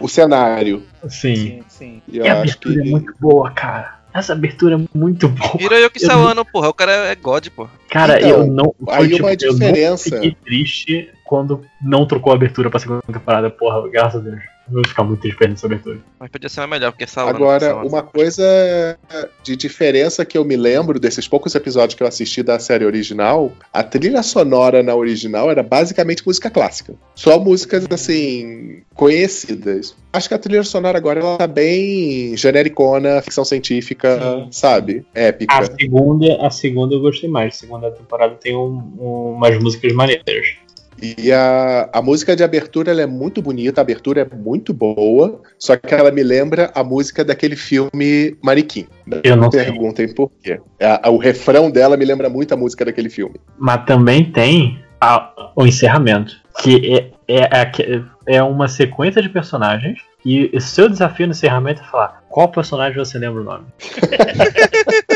O 0.00 0.08
cenário. 0.08 0.82
Sim. 1.08 1.34
Sim, 1.34 1.64
sim. 1.68 2.02
E 2.08 2.18
eu 2.18 2.24
E 2.24 2.28
a 2.28 2.40
acho 2.42 2.58
que. 2.58 2.68
abertura 2.68 2.86
é 2.86 2.90
muito 2.90 3.14
boa, 3.20 3.50
cara. 3.50 3.98
Essa 4.12 4.32
abertura 4.32 4.74
é 4.76 4.96
muito 4.96 5.28
boa. 5.28 5.52
Hiroyuki 5.60 6.02
Eu 6.02 6.06
Sawano, 6.06 6.44
porra. 6.44 6.68
O 6.68 6.74
cara 6.74 6.92
é 6.92 7.14
God, 7.14 7.48
porra. 7.48 7.70
Cara, 7.90 8.18
Então, 8.18 8.30
eu 8.30 8.46
não. 8.46 8.74
aí 8.88 8.98
foi, 8.98 9.08
tipo, 9.08 9.22
uma 9.22 9.30
Eu 9.32 9.36
diferença. 9.36 10.10
não 10.10 10.16
fiquei 10.22 10.36
triste 10.44 11.08
quando 11.24 11.64
não 11.80 12.04
trocou 12.06 12.32
a 12.32 12.36
abertura 12.36 12.68
pra 12.70 12.80
segunda 12.80 13.02
temporada. 13.06 13.48
Porra, 13.50 13.88
graças 13.88 14.20
a 14.20 14.24
Deus. 14.30 14.40
Eu 14.70 14.74
vou 14.74 14.86
ficar 14.86 15.02
muito 15.02 15.20
perdendo 15.36 15.54
essa 15.54 15.66
abertura. 15.66 15.98
Mas 16.18 16.30
podia 16.30 16.48
ser 16.48 16.60
uma 16.60 16.68
melhor, 16.68 16.92
porque 16.92 17.06
Sawano... 17.06 17.36
Agora, 17.36 17.76
uma 17.84 18.02
coisa 18.02 18.96
de 19.42 19.56
diferença 19.56 20.24
que 20.24 20.38
eu 20.38 20.44
me 20.44 20.56
lembro 20.56 21.00
desses 21.00 21.26
poucos 21.26 21.54
episódios 21.54 21.94
que 21.96 22.02
eu 22.02 22.06
assisti 22.06 22.42
da 22.42 22.58
série 22.58 22.84
original, 22.84 23.52
a 23.72 23.82
trilha 23.82 24.22
sonora 24.22 24.82
na 24.82 24.94
original 24.94 25.50
era 25.50 25.62
basicamente 25.62 26.24
música 26.24 26.48
clássica. 26.48 26.94
Só 27.16 27.38
músicas, 27.38 27.86
assim, 27.90 28.82
conhecidas. 28.94 29.96
Acho 30.12 30.28
que 30.28 30.34
a 30.34 30.38
trilha 30.38 30.62
sonora 30.62 30.98
agora 30.98 31.20
ela 31.20 31.36
tá 31.36 31.46
bem 31.46 32.36
genericona, 32.36 33.22
ficção 33.22 33.44
científica, 33.44 34.18
Sim. 34.20 34.48
sabe? 34.50 35.04
Épica. 35.14 35.54
A 35.54 35.64
segunda, 35.64 36.46
a 36.46 36.50
segunda 36.50 36.94
eu 36.94 37.00
gostei 37.00 37.28
mais. 37.28 37.54
A 37.54 37.58
segunda 37.58 37.90
temporada 37.90 38.34
tem 38.34 38.56
um- 38.56 38.82
um- 38.98 39.32
umas 39.34 39.58
músicas 39.60 39.92
maneiras. 39.92 40.59
E 41.02 41.32
a, 41.32 41.88
a 41.92 42.02
música 42.02 42.36
de 42.36 42.42
abertura 42.44 42.90
ela 42.90 43.02
é 43.02 43.06
muito 43.06 43.40
bonita, 43.40 43.80
a 43.80 43.82
abertura 43.82 44.20
é 44.30 44.36
muito 44.36 44.72
boa, 44.74 45.40
só 45.58 45.76
que 45.76 45.94
ela 45.94 46.10
me 46.10 46.22
lembra 46.22 46.70
a 46.74 46.84
música 46.84 47.24
daquele 47.24 47.56
filme 47.56 48.36
Mariquim. 48.42 48.86
Eu 49.24 49.36
não 49.36 49.50
sei. 49.50 49.64
Perguntem 49.64 50.12
por 50.14 50.30
quê. 50.42 50.60
A- 50.80 51.08
a- 51.08 51.10
o 51.10 51.16
refrão 51.16 51.70
dela 51.70 51.96
me 51.96 52.04
lembra 52.04 52.28
muito 52.28 52.52
a 52.52 52.56
música 52.56 52.84
daquele 52.84 53.08
filme. 53.08 53.36
Mas 53.58 53.84
também 53.86 54.30
tem 54.30 54.78
a- 55.00 55.52
o 55.56 55.66
encerramento. 55.66 56.36
Que 56.60 56.94
é, 56.94 57.10
é, 57.28 57.42
é, 57.62 58.02
é 58.36 58.42
uma 58.42 58.68
sequência 58.68 59.22
de 59.22 59.28
personagens. 59.28 59.98
E 60.24 60.50
o 60.54 60.60
seu 60.60 60.86
desafio 60.88 61.26
no 61.26 61.32
encerramento 61.32 61.80
é 61.80 61.84
falar 61.86 62.22
qual 62.28 62.48
personagem 62.48 62.98
você 62.98 63.18
lembra 63.18 63.40
o 63.40 63.44
nome. 63.44 63.64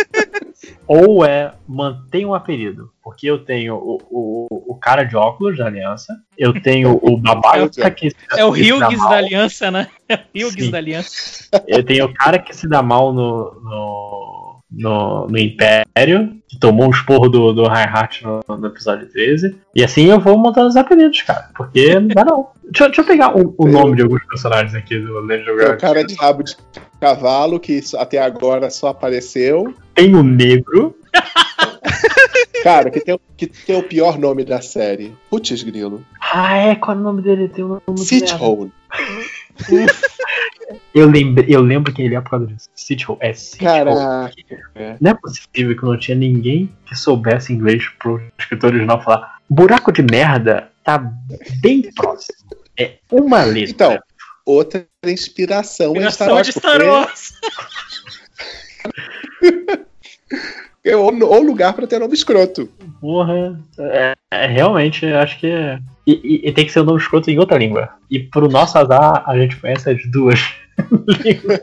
Ou 0.87 1.25
é 1.25 1.53
manter 1.67 2.25
um 2.27 2.35
apelido. 2.35 2.91
Porque 3.03 3.27
eu 3.27 3.39
tenho 3.45 3.75
o, 3.77 3.99
o, 4.11 4.73
o 4.73 4.75
cara 4.77 5.05
de 5.05 5.17
óculos 5.17 5.59
da 5.59 5.67
aliança. 5.67 6.15
Eu 6.39 6.59
tenho 6.61 6.99
o 7.03 7.17
babaca 7.17 7.91
que. 7.91 8.11
É 8.37 8.45
o 8.45 8.53
que 8.53 8.65
se 8.65 8.79
dá 8.79 8.89
Hughes 8.89 9.01
da 9.01 9.17
Aliança, 9.17 9.71
né? 9.71 9.89
É 10.09 10.15
o 10.45 10.49
Hughes 10.49 10.71
da 10.71 10.79
Aliança. 10.79 11.49
Eu 11.67 11.85
tenho 11.85 12.07
o 12.07 12.15
cara 12.15 12.39
que 12.39 12.55
se 12.55 12.69
dá 12.69 12.83
mal 12.83 13.13
no, 13.13 13.61
no, 13.63 14.61
no, 14.71 15.27
no 15.29 15.39
Império, 15.39 16.37
que 16.49 16.59
tomou 16.59 16.87
um 16.87 16.91
esporro 16.91 17.29
do, 17.29 17.53
do 17.53 17.69
Reinhardt 17.69 18.25
no, 18.25 18.41
no 18.57 18.67
episódio 18.67 19.07
13. 19.09 19.57
E 19.75 19.85
assim 19.85 20.07
eu 20.07 20.19
vou 20.21 20.37
montando 20.39 20.69
os 20.69 20.77
apelidos, 20.77 21.21
cara. 21.23 21.49
Porque 21.55 21.99
não 21.99 22.09
dá 22.09 22.25
não. 22.25 22.49
Deixa, 22.65 22.85
eu- 22.85 22.89
deixa 22.89 23.01
eu 23.03 23.07
pegar 23.07 23.37
o, 23.37 23.55
o 23.59 23.67
Eu- 23.69 23.73
nome 23.73 23.97
de 23.97 24.03
alguns 24.03 24.25
personagens 24.27 24.75
aqui 24.75 24.99
do 24.99 25.21
Legend 25.21 25.51
of 25.51 25.61
Tem 25.65 25.75
o 25.75 25.79
cara 25.79 26.05
de 26.05 26.15
rabo 26.15 26.43
de 26.43 26.57
cavalo, 27.01 27.61
que 27.61 27.81
até 27.97 28.19
agora 28.19 28.71
só 28.71 28.89
apareceu. 28.89 29.75
Tem 29.95 30.15
o 30.15 30.23
negro. 30.23 30.97
Cara, 32.63 32.91
que 32.91 33.01
tem, 33.01 33.15
o- 33.15 33.21
que 33.37 33.47
tem 33.47 33.77
o 33.77 33.83
pior 33.83 34.19
nome 34.19 34.45
da 34.45 34.61
série. 34.63 35.15
Putz, 35.31 35.63
grilo. 35.63 36.05
Ah, 36.21 36.57
é, 36.57 36.75
qual 36.75 36.97
é 36.97 37.01
o 37.01 37.03
nome 37.03 37.23
dele? 37.23 37.49
Tem 37.49 37.63
um 37.65 37.79
nome. 37.87 37.99
Sithole. 37.99 38.73
Eu, 40.95 41.09
lembre, 41.09 41.45
eu 41.53 41.61
lembro 41.61 41.93
quem 41.93 42.07
ele 42.07 42.15
é 42.17 42.21
por 42.21 42.31
causa 42.31 42.47
disso. 42.47 42.69
Sithole. 42.75 43.19
É 43.21 43.33
Sithole. 43.35 43.69
Caraca. 43.95 44.97
Não 45.01 45.11
é 45.11 45.15
possível 45.15 45.77
que 45.77 45.85
não 45.85 45.99
tinha 45.99 46.17
ninguém 46.17 46.73
que 46.87 46.97
soubesse 46.97 47.53
inglês 47.53 47.85
pro 47.99 48.21
escritor 48.39 48.71
original 48.71 49.03
falar 49.03 49.39
buraco 49.49 49.93
de 49.93 50.03
merda 50.03 50.71
tá 50.83 50.99
bem 51.61 51.83
próximo. 51.95 52.39
É 52.79 52.97
uma 53.11 53.43
letra. 53.45 53.71
Então, 53.71 53.99
outra 54.47 54.87
inspiração 55.05 55.95
é 55.97 56.11
Star 56.11 56.29
Inspiração 56.31 56.35
Wars. 56.35 56.47
de 56.47 56.53
Star 56.53 56.73
porque 56.79 56.89
Wars. 56.91 57.33
É 60.85 60.95
o, 60.95 61.07
o 61.07 61.43
lugar 61.43 61.73
pra 61.73 61.87
ter 61.87 61.99
nome 61.99 62.13
escroto. 62.15 62.69
Porra, 63.01 63.59
é, 63.79 64.13
é, 64.31 64.47
realmente, 64.47 65.07
acho 65.07 65.39
que. 65.41 65.47
é- 65.47 65.79
E, 66.07 66.13
e- 66.45 66.49
e 66.49 66.53
tem 66.53 66.67
que 66.67 66.73
ser 66.73 66.81
um 66.81 66.85
nome 66.85 67.01
escroto 67.01 67.31
em 67.31 67.39
outra 67.39 67.57
língua. 67.57 67.89
E 68.11 68.19
pro 68.21 68.49
nosso 68.49 68.77
azar, 68.77 69.25
a 69.27 69.37
gente 69.39 69.57
conhece 69.57 69.89
as 69.89 70.05
duas 70.11 70.39
línguas. 71.25 71.61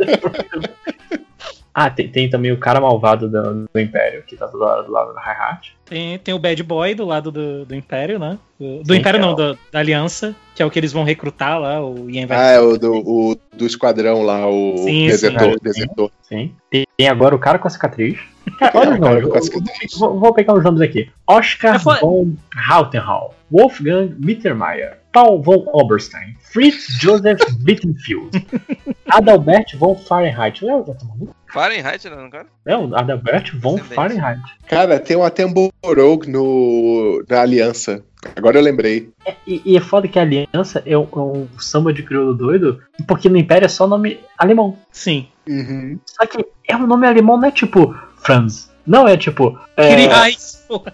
Ah, 1.74 1.90
tem, 1.90 2.10
tem 2.10 2.30
também 2.30 2.52
o 2.52 2.58
cara 2.58 2.82
malvado 2.82 3.30
do, 3.30 3.66
do 3.74 3.80
Império, 3.80 4.24
que 4.24 4.36
tá 4.36 4.46
do 4.48 4.58
lado, 4.58 4.86
do 4.86 4.92
lado 4.92 5.14
da 5.14 5.22
Hi-Hat. 5.22 5.74
Tem, 5.86 6.18
tem 6.20 6.34
o 6.34 6.40
Bad 6.40 6.62
Boy 6.64 6.94
do 6.96 7.06
lado 7.06 7.32
do, 7.32 7.66
do 7.66 7.76
Império, 7.76 8.18
né? 8.20 8.38
Do, 8.60 8.84
do 8.84 8.94
Sim, 8.94 9.00
Império 9.00 9.18
é 9.18 9.22
não, 9.22 9.36
do- 9.36 9.58
da 9.72 9.80
Aliança, 9.80 10.36
que 10.56 10.62
é 10.62 10.66
o 10.66 10.70
que 10.72 10.80
eles 10.80 10.92
vão 10.94 11.04
recrutar 11.04 11.60
lá, 11.60 11.84
o 11.86 12.10
Ian 12.10 12.28
vai. 12.28 12.38
Ah, 12.38 12.52
é 12.52 12.60
o 12.60 12.78
do, 12.78 12.94
o 12.94 13.36
do 13.56 13.66
esquadrão 13.66 14.22
lá, 14.22 14.48
o 14.48 14.78
Sim, 14.78 15.08
desertor. 15.08 15.52
sim. 15.54 15.58
desertor. 15.62 16.12
Sim. 16.24 16.56
Tem, 16.70 16.86
tem 16.98 17.08
agora 17.10 17.36
o 17.36 17.40
cara 17.40 17.58
com 17.60 17.68
a 17.68 17.72
cicatriz. 17.72 18.20
Cara, 18.58 18.72
É, 18.74 18.78
olha 18.78 18.92
o 18.92 18.94
os 18.94 19.00
nomes. 19.00 19.54
eu-. 19.94 20.00
Vou, 20.00 20.20
vou 20.20 20.34
pegar 20.34 20.54
os 20.54 20.64
nomes 20.64 20.82
aqui. 20.82 21.10
Oscar 21.28 21.76
É, 21.76 21.80
foi- 21.80 22.00
von 22.00 22.34
Rautenhall, 22.56 23.36
Wolfgang 23.52 24.16
Mittermeier, 24.18 24.98
Paul 25.12 25.42
von 25.42 25.66
Oberstein, 25.74 26.36
Fritz 26.40 26.88
Joseph 27.02 27.40
Wittenfield, 27.68 28.30
Adalbert 29.12 29.76
von 29.78 29.96
Fahrenheit. 29.96 30.64
Lembra 30.64 30.94
dessa 30.94 31.06
maluca? 31.06 31.34
Fahrenheit, 31.52 32.10
não, 32.10 32.30
cara? 32.30 32.48
É, 32.66 32.76
o 32.76 32.96
Adalbert 32.96 33.52
von 33.56 33.76
Excelente. 33.76 33.96
Fahrenheit. 33.96 34.42
Cara, 34.68 35.00
tem 35.00 35.18
um 35.18 35.24
Atemborogue 35.24 36.30
no 36.30 37.24
na 37.30 37.42
Aliança. 37.42 38.04
Agora 38.36 38.58
eu 38.58 38.64
lembrei. 38.64 39.10
E, 39.48 39.62
e 39.66 39.78
é 39.78 39.82
foda 39.82 40.08
que 40.08 40.20
a 40.20 40.22
Aliança 40.22 40.84
é 40.86 40.98
um, 40.98 41.08
é 41.12 41.20
um 41.20 41.48
samba 41.60 41.92
de 41.92 42.04
crioulo 42.04 42.34
doido, 42.34 42.82
porque 43.08 43.28
no 43.28 43.38
Império 43.38 43.66
é 43.66 43.70
só 43.70 43.88
nome 43.88 44.20
alemão. 44.38 44.78
Sim. 44.92 45.28
Uhum. 45.48 46.00
Só 46.06 46.26
que 46.26 46.46
é 46.68 46.76
um 46.76 46.88
nome 46.88 47.08
alemão, 47.08 47.38
não 47.38 47.48
é 47.48 47.52
tipo 47.52 47.96
Franz. 48.18 48.70
Não 48.86 49.08
é 49.08 49.16
tipo. 49.18 49.60
É. 49.78 49.92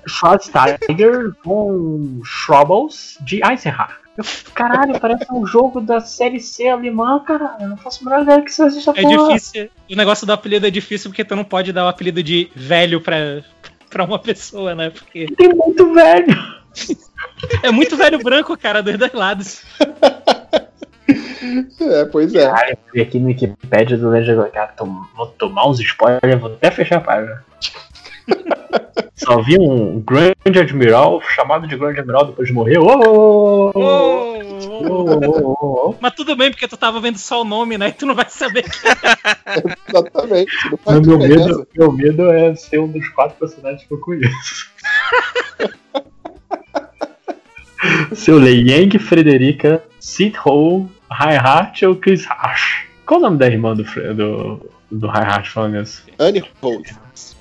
Schwarzenegger 0.08 1.34
von 1.44 2.22
Schrobbels 2.24 3.18
de 3.22 3.42
Eisenhower. 3.44 4.07
Eu, 4.18 4.24
caralho, 4.54 5.00
parece 5.00 5.26
um 5.32 5.46
jogo 5.46 5.80
da 5.80 6.00
série 6.00 6.40
C 6.40 6.68
alemã, 6.68 7.20
cara. 7.20 7.56
Eu 7.60 7.70
não 7.70 7.78
faço 7.78 8.02
a 8.02 8.10
menor 8.10 8.24
ideia 8.24 8.42
que 8.42 8.50
isso 8.50 8.64
existe 8.64 8.90
É 8.90 9.04
difícil. 9.04 9.70
O 9.90 9.96
negócio 9.96 10.26
do 10.26 10.34
apelido 10.34 10.66
é 10.66 10.72
difícil 10.72 11.12
porque 11.12 11.24
tu 11.24 11.36
não 11.36 11.44
pode 11.44 11.72
dar 11.72 11.86
o 11.86 11.88
apelido 11.88 12.24
de 12.24 12.50
velho 12.56 13.00
pra, 13.00 13.44
pra 13.90 14.04
uma 14.04 14.18
pessoa, 14.18 14.74
né? 14.74 14.90
Porque 14.90 15.28
Tem 15.38 15.50
muito 15.50 15.94
velho. 15.94 16.58
é 17.62 17.72
muito 17.72 17.96
velho 17.96 18.20
branco, 18.20 18.58
cara, 18.58 18.82
dos 18.82 18.98
dois 18.98 19.14
lados. 19.14 19.62
É, 21.80 22.06
pois 22.06 22.34
é. 22.36 22.46
Caralho, 22.46 22.72
eu 22.72 22.78
fui 22.90 23.02
aqui 23.02 23.20
no 23.20 23.28
Wikipedia 23.28 23.98
do 23.98 24.10
Legend 24.10 24.40
of 24.40 24.52
vou 25.16 25.28
tomar 25.28 25.68
uns 25.68 25.80
spoilers, 25.80 26.40
vou 26.40 26.52
até 26.52 26.70
fechar 26.72 26.98
a 26.98 27.02
página. 27.02 27.44
Só 29.16 29.42
vi 29.42 29.58
um 29.60 30.00
grande 30.00 30.60
admiral 30.60 31.20
chamado 31.22 31.68
de 31.68 31.76
grande 31.76 32.00
admiral 32.00 32.26
depois 32.26 32.48
de 32.48 32.54
morrer. 32.54 32.78
Oh, 32.78 33.72
oh, 33.74 34.38
Mas 36.00 36.14
tudo 36.14 36.36
bem, 36.36 36.52
porque 36.52 36.68
tu 36.68 36.78
tava 36.78 37.02
vendo 37.02 37.18
só 37.18 37.42
o 37.42 37.46
nome, 37.46 37.78
né? 37.78 37.90
E 37.90 37.94
tu 37.94 38.06
não 38.06 38.14
vai 38.14 38.30
saber. 38.30 38.64
Exatamente. 39.90 40.52
Mas 40.86 41.06
meu 41.06 41.18
medo, 41.18 41.68
meu 41.76 41.92
medo 41.92 42.32
é 42.32 42.56
ser 42.56 42.80
um 42.80 42.88
dos 42.88 43.10
quatro 43.10 43.38
personagens 43.38 43.84
que 43.84 43.94
eu 43.94 44.00
conheço. 44.00 44.72
Seu 48.14 48.40
Yang, 48.40 49.00
Frederica, 49.00 49.84
Sithole, 50.00 50.88
Reinhardt 51.12 51.86
ou 51.86 51.96
Chris 51.96 52.26
Hash? 52.26 52.86
Qual 53.06 53.20
o 53.20 53.24
nome 53.24 53.38
da 53.38 53.48
irmã 53.48 53.76
do, 53.76 53.84
do, 53.84 54.70
do 54.92 55.08
Reinhardt 55.08 55.50
falando 55.50 55.82
isso? 55.82 56.06
Annie 56.20 56.44
Holt. 56.62 56.92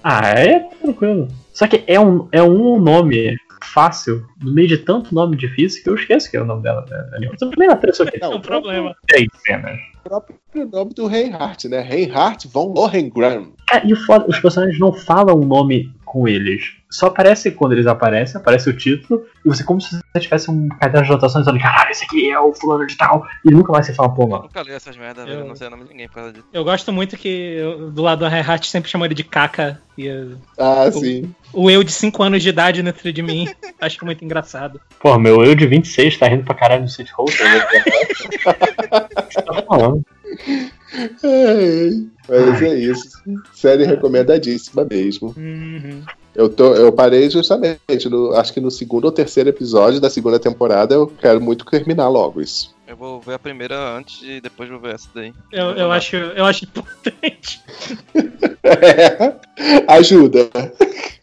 Ah, 0.09 0.21
é 0.39 0.61
tranquilo. 0.81 1.27
Só 1.53 1.67
que 1.67 1.83
é 1.85 1.99
um, 1.99 2.29
é 2.31 2.41
um 2.41 2.79
nome 2.79 3.37
fácil, 3.65 4.25
no 4.41 4.55
meio 4.55 4.69
de 4.69 4.79
tanto 4.79 5.13
nome 5.13 5.37
difícil, 5.37 5.83
que 5.83 5.91
eu 5.91 5.97
esqueço 5.97 6.31
que 6.31 6.37
é 6.37 6.41
o 6.41 6.45
nome 6.45 6.63
dela. 6.63 6.87
Né? 6.89 7.29
Essa 7.35 7.49
primeira 7.49 7.75
atriz 7.75 8.01
aqui. 8.01 8.21
Não, 8.21 8.35
É 8.35 8.37
um 8.37 8.41
problema. 8.41 8.95
Três 9.09 9.27
cenas. 9.45 9.77
O 10.05 10.09
próprio 10.09 10.39
nome 10.71 10.95
do 10.95 11.09
Reinhardt, 11.09 11.69
né? 11.69 11.81
Reinhardt 11.81 12.47
von 12.47 12.73
Lohengrin. 12.73 13.53
Cara, 13.67 13.85
e 13.85 13.93
o 13.93 13.97
foda, 13.97 14.27
os 14.29 14.39
personagens 14.39 14.79
não 14.79 14.93
falam 14.93 15.41
o 15.41 15.45
nome 15.45 15.93
com 16.17 16.27
eles. 16.27 16.73
Só 16.91 17.09
aparece 17.09 17.51
quando 17.51 17.73
eles 17.73 17.87
aparecem, 17.87 18.41
aparece 18.41 18.71
o 18.71 18.77
título, 18.77 19.27
e 19.45 19.49
você 19.49 19.63
como 19.63 19.81
se 19.81 19.91
você 19.91 20.21
tivesse 20.21 20.51
um 20.51 20.67
caderno 20.69 21.05
de 21.07 21.13
anotações 21.13 21.45
falando, 21.45 21.61
caralho, 21.61 21.91
esse 21.91 22.05
aqui 22.05 22.31
é 22.31 22.39
o 22.41 22.55
fulano 22.55 22.87
de 22.87 22.97
tal, 22.97 23.27
e 23.45 23.51
nunca 23.51 23.71
mais 23.71 23.85
você 23.85 23.93
fala, 23.93 24.15
pô, 24.15 24.23
Eu 24.23 24.29
mano. 24.29 24.43
nunca 24.45 24.63
li 24.63 24.71
essas 24.71 24.97
merdas. 24.97 25.27
Eu- 25.29 25.41
Eu 25.41 25.45
não 25.47 25.55
sei 25.55 25.67
o 25.67 25.71
nome 25.71 25.85
de 25.85 25.91
ninguém 25.91 26.07
por 26.09 26.15
causa 26.15 26.33
disso. 26.33 26.47
Eu 26.53 26.65
gosto 26.65 26.91
muito 26.93 27.17
que 27.19 27.29
eu- 27.29 27.91
do 27.91 28.01
lado 28.03 28.21
do 28.21 28.29
Reinhardt 28.29 28.67
sempre 28.71 28.91
chamam 28.91 29.05
ele 29.05 29.15
de 29.15 29.25
Caca. 29.25 29.79
E 29.99 30.09
Ah, 30.59 30.91
sim. 30.93 31.35
o 31.53 31.71
eu 31.71 31.83
de 31.85 31.93
5 31.93 32.23
anos 32.23 32.43
de 32.43 32.49
idade 32.49 32.83
dentro 32.83 33.13
de 33.13 33.23
mim 33.23 33.47
acho 33.81 34.05
muito 34.05 34.25
engraçado. 34.25 34.81
Pô, 35.01 35.19
meu 35.19 35.45
eu 35.45 35.55
de 35.55 35.67
26 35.67 36.17
tá 36.17 36.29
rindo 36.29 36.45
pra 36.45 36.55
caralho 36.55 36.83
no 36.83 36.89
City 36.89 37.11
Hall. 37.17 37.27
tá 38.45 39.63
falando. 39.69 40.03
Mas 42.29 42.63
é 42.63 42.75
isso. 42.75 43.19
Série 43.53 43.85
recomendadíssima 43.85 44.85
mesmo. 44.85 45.35
Uhum. 45.37 46.03
Eu, 46.35 46.51
tô, 46.51 46.75
eu 46.75 46.93
parei 46.93 47.31
justamente, 47.31 48.09
no, 48.11 48.35
acho 48.35 48.53
que 48.53 48.61
no 48.61 48.71
segundo 48.71 49.07
ou 49.07 49.13
terceiro 49.13 49.49
episódio 49.49 50.01
da 50.01 50.11
segunda 50.11 50.39
temporada. 50.39 50.95
Eu 50.95 51.07
quero 51.07 51.41
muito 51.41 51.65
terminar 51.65 52.09
logo 52.09 52.41
isso. 52.41 52.75
Eu 52.87 52.97
vou 52.97 53.21
ver 53.21 53.35
a 53.35 53.39
primeira 53.39 53.97
antes 53.97 54.21
e 54.23 54.41
depois 54.41 54.69
vou 54.69 54.79
ver 54.79 54.95
essa 54.95 55.09
daí. 55.15 55.33
Eu, 55.51 55.71
eu, 55.71 55.91
acho, 55.91 56.17
eu 56.17 56.45
acho 56.45 56.65
importante. 56.65 57.61
Ajuda. 59.89 60.51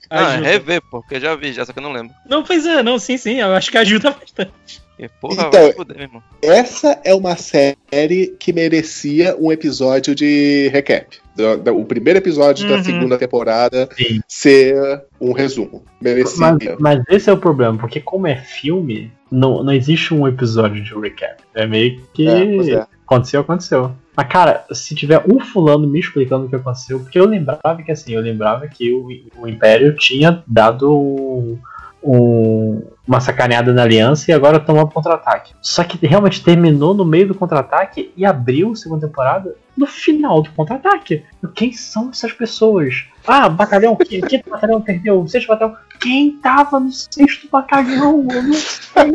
Ah, 0.09 0.33
Ajuda. 0.33 0.47
rever, 0.47 0.81
pô, 0.81 1.01
porque 1.01 1.15
eu 1.15 1.21
já 1.21 1.35
vi, 1.35 1.53
já, 1.53 1.65
só 1.65 1.71
que 1.71 1.79
eu 1.79 1.83
não 1.83 1.91
lembro. 1.91 2.13
Não, 2.27 2.43
pois 2.43 2.65
é, 2.65 2.83
não, 2.83 2.99
sim, 2.99 3.17
sim, 3.17 3.39
eu 3.39 3.53
acho 3.53 3.71
que 3.71 3.77
ajuda 3.77 4.11
bastante. 4.11 4.82
E, 4.97 5.09
porra, 5.19 5.47
Então- 5.47 5.73
fuder. 5.73 6.09
Essa 6.41 6.99
é 7.03 7.13
uma 7.15 7.35
série 7.35 8.35
que 8.39 8.53
merecia 8.53 9.35
um 9.39 9.51
episódio 9.51 10.13
de 10.13 10.69
recap. 10.71 11.17
Do- 11.35 11.57
do- 11.57 11.77
o 11.79 11.85
primeiro 11.85 12.19
episódio 12.19 12.69
da 12.69 12.75
Uhum. 12.75 12.83
segunda 12.83 13.17
temporada 13.17 13.89
Sim. 13.97 14.19
ser 14.27 15.01
um 15.19 15.31
resumo. 15.31 15.83
Merecia. 15.99 16.37
Mas, 16.51 16.59
mas 16.79 17.03
esse 17.09 17.27
é 17.29 17.33
o 17.33 17.37
problema, 17.37 17.75
porque 17.79 17.99
como 17.99 18.27
é 18.27 18.35
filme, 18.35 19.11
não, 19.31 19.63
não 19.63 19.73
existe 19.73 20.13
um 20.13 20.27
episódio 20.27 20.83
de 20.83 20.93
recap. 20.93 21.41
É 21.55 21.65
meio 21.65 22.03
que. 22.13 22.27
É, 22.27 22.73
é. 22.75 22.87
Aconteceu, 23.05 23.41
aconteceu. 23.41 23.91
Mas, 24.15 24.27
cara, 24.27 24.63
se 24.71 24.93
tiver 24.95 25.23
um 25.27 25.39
fulano 25.39 25.87
me 25.87 25.99
explicando 25.99 26.45
o 26.45 26.49
que 26.49 26.55
aconteceu, 26.55 26.99
porque 26.99 27.19
eu 27.19 27.25
lembrava 27.25 27.81
que 27.83 27.91
assim, 27.91 28.13
eu 28.13 28.21
lembrava 28.21 28.67
que 28.67 28.91
o, 28.93 29.07
o 29.41 29.47
Império 29.47 29.95
tinha 29.95 30.43
dado 30.47 31.57
um- 32.03 32.17
um- 32.17 32.83
uma 33.07 33.19
sacaneada 33.19 33.73
na 33.73 33.83
aliança 33.83 34.31
e 34.31 34.33
agora 34.33 34.59
tomou 34.59 34.83
um 34.83 34.89
contra-ataque. 34.89 35.53
Só 35.61 35.83
que 35.83 36.05
realmente 36.05 36.43
terminou 36.43 36.93
no 36.93 37.03
meio 37.05 37.27
do 37.27 37.35
contra-ataque 37.35 38.11
e 38.15 38.25
abriu 38.25 38.71
a 38.71 38.75
segunda 38.75 39.07
temporada 39.07 39.55
no 39.75 39.85
final 39.85 40.41
do 40.41 40.49
contra-ataque. 40.51 41.23
Quem 41.55 41.73
são 41.73 42.09
essas 42.11 42.31
pessoas? 42.31 43.05
Ah, 43.27 43.49
batalhão, 43.49 43.95
que, 43.95 44.21
quinto 44.21 44.49
batalhão 44.49 44.81
perdeu, 44.81 45.27
sexto 45.27 45.47
batalhão. 45.47 45.75
Quem 45.99 46.31
tava 46.37 46.79
no 46.79 46.91
sexto 46.91 47.47
batalhão? 47.51 48.25
Eu 48.31 48.43
não 48.43 48.53
sei. 48.53 49.13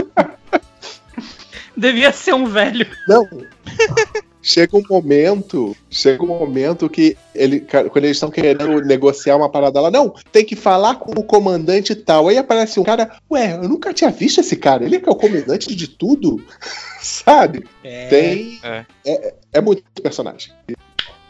Devia 1.76 2.10
ser 2.12 2.34
um 2.34 2.46
velho. 2.46 2.86
Não. 3.06 3.26
Chega 4.48 4.78
um 4.78 4.82
momento, 4.88 5.76
chega 5.90 6.22
um 6.22 6.26
momento 6.26 6.88
que 6.88 7.18
ele, 7.34 7.60
quando 7.60 7.98
eles 7.98 8.16
estão 8.16 8.30
querendo 8.30 8.80
negociar 8.80 9.36
uma 9.36 9.50
parada 9.50 9.78
lá, 9.78 9.90
não, 9.90 10.14
tem 10.32 10.42
que 10.42 10.56
falar 10.56 10.94
com 10.94 11.12
o 11.20 11.22
comandante 11.22 11.94
tal. 11.94 12.28
Aí 12.28 12.38
aparece 12.38 12.80
um 12.80 12.82
cara, 12.82 13.18
ué, 13.30 13.56
eu 13.56 13.68
nunca 13.68 13.92
tinha 13.92 14.10
visto 14.10 14.40
esse 14.40 14.56
cara, 14.56 14.86
ele 14.86 14.96
é 14.96 15.00
que 15.00 15.08
é 15.08 15.12
o 15.12 15.16
comandante 15.16 15.74
de 15.74 15.86
tudo, 15.86 16.42
sabe? 16.98 17.66
Tem. 17.82 18.58
É. 18.62 18.86
É, 19.04 19.34
é 19.52 19.60
muito 19.60 19.82
personagem. 20.02 20.50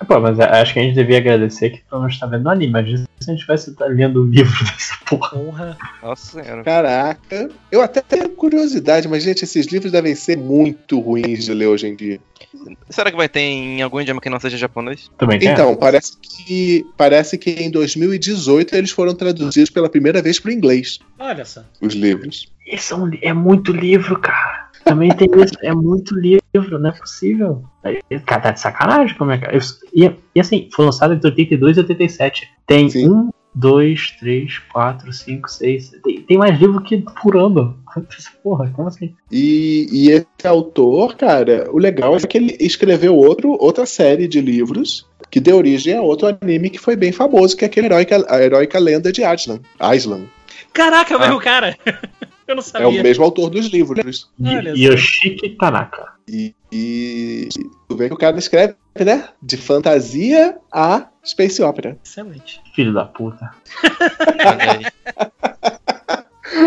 Pô, 0.06 0.20
mas 0.20 0.38
acho 0.38 0.72
que 0.72 0.78
a 0.78 0.82
gente 0.82 0.94
devia 0.94 1.18
agradecer 1.18 1.70
que 1.70 1.80
pelo 1.88 2.02
menos 2.02 2.18
tá 2.18 2.26
vendo 2.26 2.48
anime. 2.48 2.70
Imagina 2.70 3.04
se 3.20 3.30
a 3.30 3.34
gente 3.34 3.40
tivesse 3.40 3.74
lendo 3.80 4.22
o 4.22 4.24
livro 4.24 4.52
dessa 4.64 4.96
porra. 5.04 5.30
Porra. 5.30 5.78
Nossa 6.02 6.42
senhora. 6.42 6.62
Caraca, 6.62 7.50
eu 7.70 7.82
até 7.82 8.00
tenho 8.00 8.28
curiosidade, 8.30 9.08
mas 9.08 9.22
gente, 9.22 9.44
esses 9.44 9.66
livros 9.66 9.92
devem 9.92 10.14
ser 10.14 10.36
muito 10.36 11.00
ruins 11.00 11.44
de 11.44 11.52
ler 11.52 11.66
hoje 11.66 11.88
em 11.88 11.96
dia. 11.96 12.20
Será 12.88 13.10
que 13.10 13.16
vai 13.16 13.28
ter 13.28 13.40
em 13.40 13.82
algum 13.82 14.00
idioma 14.00 14.20
que 14.20 14.30
não 14.30 14.40
seja 14.40 14.56
japonês? 14.56 15.10
Também 15.18 15.38
tem. 15.38 15.50
Então, 15.50 15.74
parece 15.76 16.16
que 16.16 16.86
parece 16.96 17.36
que 17.36 17.50
em 17.50 17.70
2018 17.70 18.74
eles 18.74 18.90
foram 18.90 19.14
traduzidos 19.14 19.70
pela 19.70 19.88
primeira 19.88 20.22
vez 20.22 20.38
para 20.38 20.50
o 20.50 20.52
inglês, 20.52 20.98
Olha 21.18 21.44
só. 21.44 21.62
os 21.80 21.94
livros. 21.94 22.48
Isso 22.66 22.94
é, 22.94 22.96
um 22.96 23.10
é 23.22 23.32
muito 23.32 23.72
livro, 23.72 24.18
cara. 24.18 24.67
Também 24.84 25.10
tem 25.14 25.28
isso. 25.42 25.54
É 25.62 25.74
muito 25.74 26.14
livro, 26.18 26.78
não 26.78 26.90
é 26.90 26.92
possível. 26.92 27.62
Cara, 28.26 28.40
tá 28.42 28.50
de 28.52 28.60
sacanagem 28.60 29.16
como 29.16 29.30
é 29.32 29.38
que. 29.38 29.44
eu- 29.56 29.60
E, 29.94 30.10
e 30.34 30.40
assim, 30.40 30.68
foi 30.72 30.84
lançado 30.84 31.14
entre 31.14 31.28
82 31.28 31.76
e 31.76 31.80
87. 31.80 32.48
Tem 32.66 32.88
Sim. 32.88 33.08
um, 33.10 33.30
dois, 33.54 34.12
três, 34.20 34.58
quatro, 34.72 35.12
cinco, 35.12 35.50
seis. 35.50 35.90
Tem, 36.04 36.20
tem 36.22 36.38
mais 36.38 36.58
livro 36.58 36.82
que 36.82 36.98
por 37.22 37.36
ano. 37.36 37.78
Porra, 38.42 38.70
como 38.74 38.88
assim? 38.88 39.14
E, 39.30 39.86
e 39.90 40.10
esse 40.10 40.46
autor, 40.46 41.16
cara, 41.16 41.68
o 41.72 41.78
legal 41.78 42.16
é 42.16 42.20
que 42.20 42.38
ele 42.38 42.56
escreveu 42.60 43.16
outro, 43.16 43.56
outra 43.60 43.84
série 43.86 44.28
de 44.28 44.40
livros 44.40 45.06
que 45.30 45.40
deu 45.40 45.56
origem 45.56 45.94
a 45.96 46.00
outro 46.00 46.26
anime 46.40 46.70
que 46.70 46.78
foi 46.78 46.96
bem 46.96 47.12
famoso, 47.12 47.54
que 47.56 47.64
é 47.64 47.66
aquele 47.68 47.86
heróica, 47.86 48.24
a 48.28 48.40
heróica 48.42 48.78
lenda 48.78 49.12
de 49.12 49.22
Aslan. 49.24 49.60
Aslan. 49.78 50.22
Caraca, 50.72 51.12
é 51.12 51.16
o 51.16 51.20
mesmo 51.20 51.40
cara. 51.40 51.76
Eu 52.48 52.54
não 52.56 52.62
É 52.62 52.64
sabia. 52.64 52.88
o 52.88 53.02
mesmo 53.02 53.24
autor 53.24 53.50
dos 53.50 53.66
livros. 53.66 54.30
Olha 54.42 54.70
Y- 54.70 54.86
só. 54.88 54.92
Yoshiki 54.92 55.50
Tanaka. 55.50 56.12
E, 56.26 56.54
e 56.72 57.48
tu 57.88 57.96
vê 57.96 58.08
que 58.08 58.14
o 58.14 58.18
cara 58.18 58.38
escreve, 58.38 58.74
né? 58.98 59.28
De 59.42 59.56
fantasia 59.56 60.56
a 60.72 61.06
space 61.24 61.62
opera. 61.62 61.96
Excelente. 62.04 62.60
Filho 62.74 62.92
da 62.94 63.04
puta. 63.04 63.50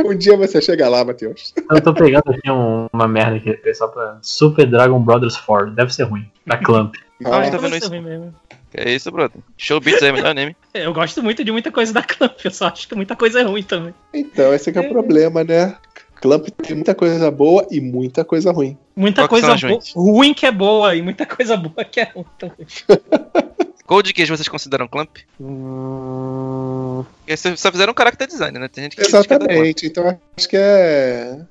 Um 0.06 0.16
dia 0.16 0.38
você 0.38 0.62
chega 0.62 0.88
lá, 0.88 1.04
Matheus. 1.04 1.54
Eu 1.70 1.82
tô 1.82 1.94
pegando 1.94 2.30
aqui 2.32 2.50
um- 2.52 2.88
uma 2.94 3.08
merda 3.08 3.38
aqui, 3.38 3.52
pessoal, 3.54 3.92
pra 3.92 4.20
Super 4.22 4.68
Dragon 4.68 5.00
Brothers 5.02 5.36
4. 5.38 5.72
Deve 5.72 5.94
ser 5.94 6.04
ruim. 6.04 6.30
Da 6.46 6.58
Clamp. 6.58 6.96
Ah, 7.26 7.38
a 7.40 7.44
gente 7.44 7.52
tá 7.54 7.58
vendo 7.58 7.76
isso. 7.76 7.90
ruim 7.90 8.02
mesmo. 8.02 8.34
Que 8.72 8.80
é 8.80 8.92
isso, 8.94 9.12
brother. 9.12 9.42
Showbiz 9.58 10.02
é 10.02 10.12
o 10.12 10.14
melhor 10.14 10.32
anime. 10.32 10.56
Eu 10.74 10.94
gosto 10.94 11.22
muito 11.22 11.44
de 11.44 11.52
muita 11.52 11.72
coisa 11.72 11.94
da 11.94 12.02
Clamp, 12.02 12.40
eu 12.44 12.52
só 12.52 12.68
acho 12.68 12.88
que 12.88 12.96
muita 12.96 13.16
coisa 13.16 13.42
é 13.42 13.44
ruim 13.44 13.64
também. 13.64 13.94
Então, 14.14 14.54
esse 14.54 14.72
que 14.72 14.80
é 14.80 14.82
o 14.82 14.90
problema, 14.90 15.44
né? 15.44 15.76
Clamp 16.22 16.48
tem 16.64 16.76
muita 16.76 16.96
coisa 16.96 17.30
boa 17.30 17.68
e 17.70 17.82
muita 17.82 18.24
coisa 18.24 18.52
ruim. 18.52 18.78
Muita 18.96 19.28
Qual 19.28 19.42
que 19.42 19.48
coisa 19.48 19.68
boa, 19.68 19.82
ruim 19.96 20.34
que 20.34 20.46
é 20.46 20.52
boa 20.52 20.96
e 20.96 21.02
muita 21.02 21.26
coisa 21.26 21.58
boa 21.58 21.84
que 21.84 22.00
é 22.00 22.04
ruim 22.04 22.26
também. 22.38 22.66
Cold 23.86 24.14
Case 24.14 24.30
vocês 24.30 24.48
consideram 24.48 24.88
Clamp? 24.88 25.18
Porque 25.38 27.36
vocês 27.36 27.60
só 27.60 27.70
fizeram 27.72 27.92
um 27.92 27.96
character 27.98 28.26
design, 28.26 28.58
né? 28.58 28.70
Tem 28.70 28.86
gente 28.86 28.96
que. 28.96 29.02
Exatamente. 29.02 29.88
Então 29.88 30.18
acho 30.38 30.48
que 30.48 30.56
é. 30.56 31.42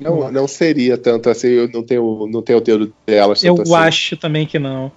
Não, 0.00 0.32
não 0.32 0.48
seria 0.48 0.96
tanto 0.96 1.28
assim, 1.28 1.48
eu 1.48 1.68
não 1.72 1.82
tenho, 1.82 2.26
não 2.30 2.42
tenho 2.42 2.58
o 2.58 2.62
dedo 2.62 2.92
delas 3.06 3.44
Eu 3.44 3.54
assim. 3.60 3.74
acho 3.74 4.16
também 4.16 4.46
que 4.46 4.58
não. 4.58 4.90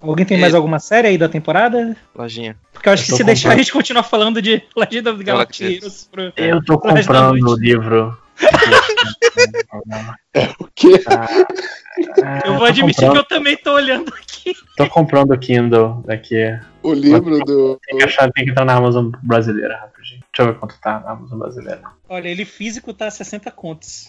Alguém 0.00 0.24
tem 0.24 0.36
É. 0.36 0.40
mais 0.40 0.54
alguma 0.54 0.78
série 0.78 1.08
aí 1.08 1.18
da 1.18 1.28
temporada? 1.28 1.96
Lojinha. 2.14 2.56
Porque 2.72 2.88
eu 2.88 2.92
acho 2.92 3.02
Eu 3.04 3.06
que 3.06 3.16
se 3.16 3.24
deixar 3.24 3.48
a 3.48 3.50
comprando. 3.50 3.64
gente 3.64 3.72
continuar 3.72 4.02
falando 4.04 4.40
de 4.40 4.62
Legend 4.76 5.08
of 5.08 5.24
the 5.24 5.32
pro... 6.10 6.32
Eu 6.36 6.64
tô 6.64 6.78
comprando 6.78 7.32
o 7.32 7.36
noite. 7.38 7.76
Livro. 8.40 10.14
O 10.60 10.68
quê? 10.74 11.02
Ah, 11.08 12.42
Eu 12.44 12.52
vou 12.52 12.58
tô 12.60 12.64
admitir 12.66 13.06
comprando- 13.06 13.12
que 13.12 13.18
eu 13.18 13.24
também 13.38 13.56
tô 13.56 13.72
olhando 13.72 14.12
aqui. 14.14 14.54
Tô 14.76 14.86
comprando 14.88 15.30
o 15.32 15.38
Kindle 15.38 16.02
daqui. 16.06 16.36
O 16.82 16.92
livro 16.92 17.38
do. 17.40 17.80
Tem 17.86 17.98
que, 17.98 18.04
achar, 18.04 18.30
tem 18.32 18.44
que 18.44 18.50
entrar 18.50 18.64
na 18.64 18.74
Amazon 18.74 19.10
brasileira 19.22 19.76
rapidinho. 19.78 20.20
Deixa 20.32 20.42
eu 20.42 20.52
ver 20.52 20.58
quanto 20.60 20.78
tá 20.80 21.00
na 21.00 21.10
Amazon 21.12 21.38
brasileira. 21.38 21.80
Olha, 22.08 22.28
ele 22.28 22.44
físico 22.44 22.92
tá 22.92 23.10
60 23.10 23.50
contos. 23.50 24.08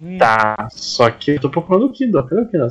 Hum, 0.00 0.18
Tá, 0.18 0.68
só 0.72 1.08
que 1.10 1.32
eu 1.32 1.40
tô 1.40 1.48
procurando 1.48 1.86
o 1.86 1.92
Kindle. 1.92 2.24
Cadê 2.26 2.40
o 2.42 2.46
Kindle? 2.48 2.68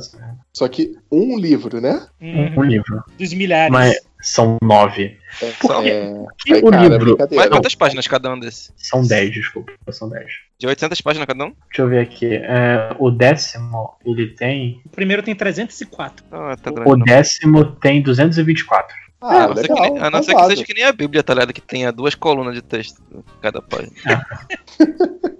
Só 0.52 0.68
que 0.68 0.96
um 1.10 1.38
livro, 1.38 1.80
né? 1.80 2.06
hum, 2.20 2.52
Um, 2.54 2.60
um 2.60 2.62
livro. 2.62 3.02
Dos 3.18 3.32
milhares. 3.32 3.72
Mas 3.72 3.96
são 4.24 4.56
nove. 4.62 5.18
Só. 5.60 5.82
É. 5.84 6.12
Que 6.38 6.54
Aí, 6.54 6.60
o 6.62 6.70
cara, 6.70 6.88
livro. 6.88 7.16
Mas 7.30 7.48
quantas 7.48 7.74
páginas 7.74 8.06
cada 8.06 8.32
um 8.32 8.38
desses? 8.38 8.72
São 8.76 9.06
dez, 9.06 9.32
desculpa. 9.32 9.72
São 9.90 10.08
dez. 10.08 10.30
De 10.58 10.66
800 10.66 11.00
páginas 11.00 11.26
cada 11.26 11.44
um? 11.44 11.52
Deixa 11.68 11.82
eu 11.82 11.88
ver 11.88 12.00
aqui. 12.00 12.34
É, 12.34 12.94
o 12.98 13.10
décimo, 13.10 13.96
ele 14.04 14.28
tem. 14.28 14.80
O 14.86 14.88
primeiro 14.88 15.22
tem 15.22 15.34
304. 15.34 16.24
Ah, 16.32 16.56
tá. 16.56 16.70
O 16.70 16.96
não. 16.96 17.04
décimo 17.04 17.64
tem 17.76 18.00
224. 18.00 18.96
Ah, 19.20 19.44
a 19.44 19.48
não 19.48 19.56
ser 19.56 19.62
que, 19.62 19.72
legal. 19.72 19.92
nem- 19.94 20.02
a 20.02 20.10
não 20.10 20.22
ser 20.22 20.34
que 20.34 20.46
seja 20.46 20.64
que 20.64 20.74
nem 20.74 20.84
a 20.84 20.92
Bíblia, 20.92 21.22
tá 21.22 21.32
ligado? 21.34 21.52
Que 21.52 21.60
tenha 21.60 21.90
duas 21.90 22.14
colunas 22.14 22.54
de 22.54 22.62
texto 22.62 23.02
cada 23.40 23.60
página. 23.62 23.92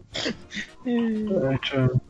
Deixa 0.85 1.77
eu- 1.77 2.01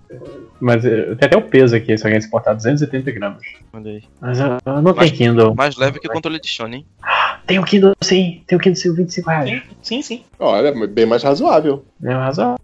Mas 0.61 0.85
eh, 0.85 1.15
tem 1.17 1.27
até 1.27 1.37
o 1.37 1.43
peso 1.43 1.77
aqui, 1.77 1.97
se 1.97 2.05
alguém 2.05 2.21
se 2.21 2.27
importar, 2.27 2.55
280 2.55 3.11
gramas. 3.13 3.43
Olha. 3.73 4.01
Mas 4.21 4.41
eu, 4.41 4.47
eu 4.65 4.83
não 4.83 4.95
Mais- 4.95 5.11
tenho 5.11 5.13
Kindle. 5.31 5.55
Mais 5.55 5.77
leve 5.77 5.99
que 5.99 6.07
o 6.07 6.11
controle 6.11 6.41
de 6.41 6.49
Shonen. 6.49 6.87
Tem 7.47 7.59
o 7.59 7.63
Kindle 7.65 7.93
sim, 8.03 8.43
tem 8.47 8.57
o 8.57 8.61
Kindle 8.61 8.81
sim, 8.81 8.95
25 8.95 9.29
reais. 9.29 9.51
Sim, 9.51 9.63
sim, 9.83 10.03
sim. 10.03 10.25
Olha, 10.39 10.73
bem 10.87 11.05
mais 11.05 11.23
razoável. 11.23 11.85
É 12.03 12.11
razoável. 12.11 12.57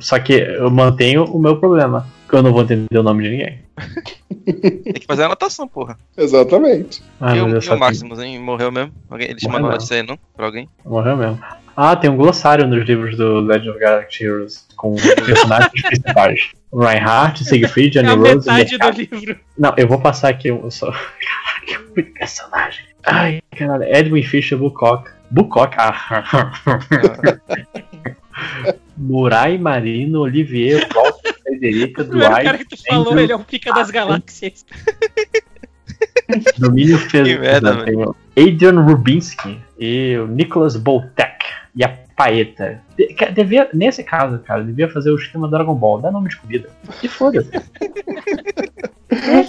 Só 0.00 0.18
que 0.18 0.32
eu 0.32 0.70
mantenho 0.70 1.24
o 1.24 1.38
meu 1.38 1.58
problema, 1.60 2.06
que 2.26 2.34
eu 2.34 2.42
não 2.42 2.50
vou 2.50 2.62
entender 2.62 2.98
o 2.98 3.02
nome 3.02 3.24
de 3.24 3.28
ninguém. 3.30 3.58
Tem 4.46 4.94
que 4.94 5.06
fazer 5.06 5.24
a 5.24 5.26
anotação, 5.26 5.68
porra. 5.68 5.98
Exatamente. 6.16 7.02
Ah, 7.20 7.36
e 7.36 7.42
o, 7.42 7.48
eu 7.48 7.58
e 7.58 7.62
só 7.62 7.74
o 7.74 7.78
Maximus, 7.78 8.18
hein? 8.20 8.38
Morreu 8.38 8.72
mesmo? 8.72 8.92
Alguém, 9.10 9.28
eles 9.30 9.42
Morreu 9.42 9.60
mandaram 9.60 9.78
disso 9.78 9.92
aí, 9.92 10.02
não? 10.02 10.18
Pra 10.34 10.46
alguém? 10.46 10.66
Morreu 10.82 11.16
mesmo. 11.18 11.38
Ah, 11.76 11.94
tem 11.94 12.08
um 12.10 12.16
glossário 12.16 12.66
nos 12.66 12.86
livros 12.86 13.16
do 13.18 13.40
Legend 13.40 13.70
of 13.70 13.78
Galaxy 13.78 14.24
Heroes 14.24 14.66
com 14.76 14.94
personagens 14.96 15.70
principais. 15.82 16.50
Reinhardt, 16.72 17.42
Siegfried, 17.44 17.98
É 17.98 18.02
Johnny 18.02 18.28
a 18.28 18.32
Rose 18.32 18.50
metade 18.50 18.78
do 18.78 18.90
livro. 18.90 19.38
Não, 19.58 19.74
eu 19.76 19.88
vou 19.88 20.00
passar 20.00 20.30
aqui 20.30 20.50
um 20.50 20.70
só. 20.70 20.90
Caraca, 20.92 21.84
muito 21.94 22.12
personagem. 22.12 22.84
Ai, 23.04 23.42
caralho. 23.56 23.84
Edwin 23.84 24.22
Fisher, 24.22 24.58
Bucock. 24.58 25.10
Bucock, 25.30 25.76
ah. 25.78 26.52
Murai 28.96 29.58
Marino, 29.58 30.20
Olivier, 30.20 30.86
Walter, 30.94 31.34
Frederica, 31.42 32.02
O 32.02 32.06
primeiro 32.06 32.32
cara 32.32 32.42
Dwight, 32.42 32.64
que 32.64 32.76
tu 32.76 32.84
falou, 32.84 33.12
Andrew, 33.12 33.24
ele 33.24 33.32
é 33.32 33.36
o 33.36 33.40
pica 33.40 33.72
das 33.72 33.90
galáxias. 33.90 34.64
Domínio 36.58 36.98
Fez, 36.98 37.28
Que 37.28 37.94
o 37.94 38.16
Adrian 38.36 38.80
Rubinski 38.80 39.58
e 39.78 40.16
o 40.16 40.26
Nicholas 40.26 40.76
Boltek 40.76 41.44
e 41.74 41.84
a 41.84 41.88
Paeta. 42.16 42.82
De- 42.96 43.06
que- 43.14 43.30
Devia, 43.30 43.68
nesse 43.72 44.04
caso, 44.04 44.38
cara, 44.40 44.62
devia 44.62 44.88
fazer 44.90 45.10
o 45.10 45.16
esquema 45.16 45.48
Dragon 45.48 45.74
Ball, 45.74 46.00
dá 46.00 46.10
nome 46.10 46.28
de 46.28 46.36
comida. 46.36 46.68
E 47.02 47.08
foda-se. 47.08 47.50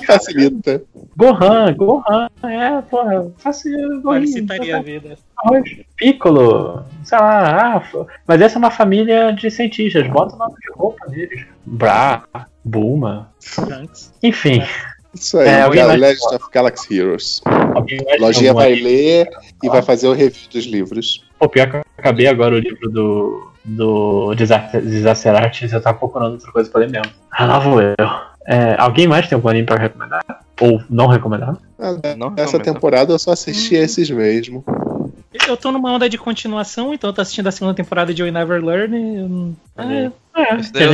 Facilita. 0.07 0.81
Gohan, 1.15 1.73
Gohan, 1.75 2.27
é, 2.43 2.81
porra, 2.81 3.31
facilita. 3.37 4.01
Facilitaria 4.03 4.77
a 4.77 4.81
vida. 4.81 5.17
Arroz, 5.37 5.77
Piccolo, 5.95 6.83
sei 7.03 7.17
lá, 7.17 7.77
ah, 7.77 8.05
mas 8.27 8.41
essa 8.41 8.57
é 8.57 8.59
uma 8.59 8.71
família 8.71 9.31
de 9.31 9.49
cientistas, 9.51 10.07
bota 10.07 10.35
o 10.35 10.39
nome 10.39 10.55
de 10.55 10.71
roupa 10.73 11.07
deles. 11.09 11.45
Bra, 11.65 12.23
Bulma, 12.63 13.31
Trunks. 13.55 14.13
enfim. 14.23 14.63
Isso 15.13 15.37
aí, 15.37 15.47
É, 15.47 15.69
Gal- 15.69 15.97
Legend 15.97 16.35
of 16.35 16.45
Galaxy 16.51 16.97
Heroes. 16.97 17.41
Lojinha 18.19 18.53
vai 18.53 18.73
ler 18.75 19.29
e 19.61 19.69
vai 19.69 19.81
fazer 19.81 20.07
o 20.07 20.13
review 20.13 20.49
dos 20.51 20.65
livros. 20.65 21.29
Pô, 21.41 21.49
pior 21.49 21.67
que 21.71 21.75
eu 21.77 21.81
acabei 21.97 22.27
agora 22.27 22.53
o 22.53 22.59
livro 22.59 22.87
do, 22.87 23.51
do 23.65 24.35
Desacerates, 24.35 25.73
eu 25.73 25.81
tava 25.81 25.97
procurando 25.97 26.33
outra 26.33 26.51
coisa 26.51 26.69
pra 26.69 26.81
ler 26.81 26.89
mesmo. 26.91 27.11
Ah, 27.31 27.45
lá 27.47 27.57
vou 27.57 27.81
eu. 27.81 27.95
É, 28.45 28.75
alguém 28.77 29.07
mais 29.07 29.27
tem 29.27 29.35
algum 29.35 29.49
anime 29.49 29.65
pra 29.65 29.75
recomendar? 29.75 30.23
Ou 30.59 30.79
não 30.87 31.07
recomendar? 31.07 31.57
Ah, 31.79 32.15
Não, 32.15 32.31
Essa 32.37 32.59
não, 32.59 32.63
temporada 32.63 33.11
eu 33.11 33.17
só 33.17 33.31
assisti 33.31 33.73
esses 33.73 34.07
mesmo. 34.11 34.63
Eu 35.47 35.57
tô 35.57 35.71
numa 35.71 35.91
onda 35.91 36.07
de 36.07 36.19
continuação, 36.19 36.93
então 36.93 37.09
eu 37.09 37.13
tô 37.13 37.21
assistindo 37.21 37.47
a 37.47 37.51
segunda 37.51 37.73
temporada 37.73 38.13
de 38.13 38.21
We 38.21 38.29
Never 38.29 38.63
Learn. 38.63 38.95
e 38.95 39.55
Olha 39.75 40.13
É, 40.35 40.43
é, 40.43 40.85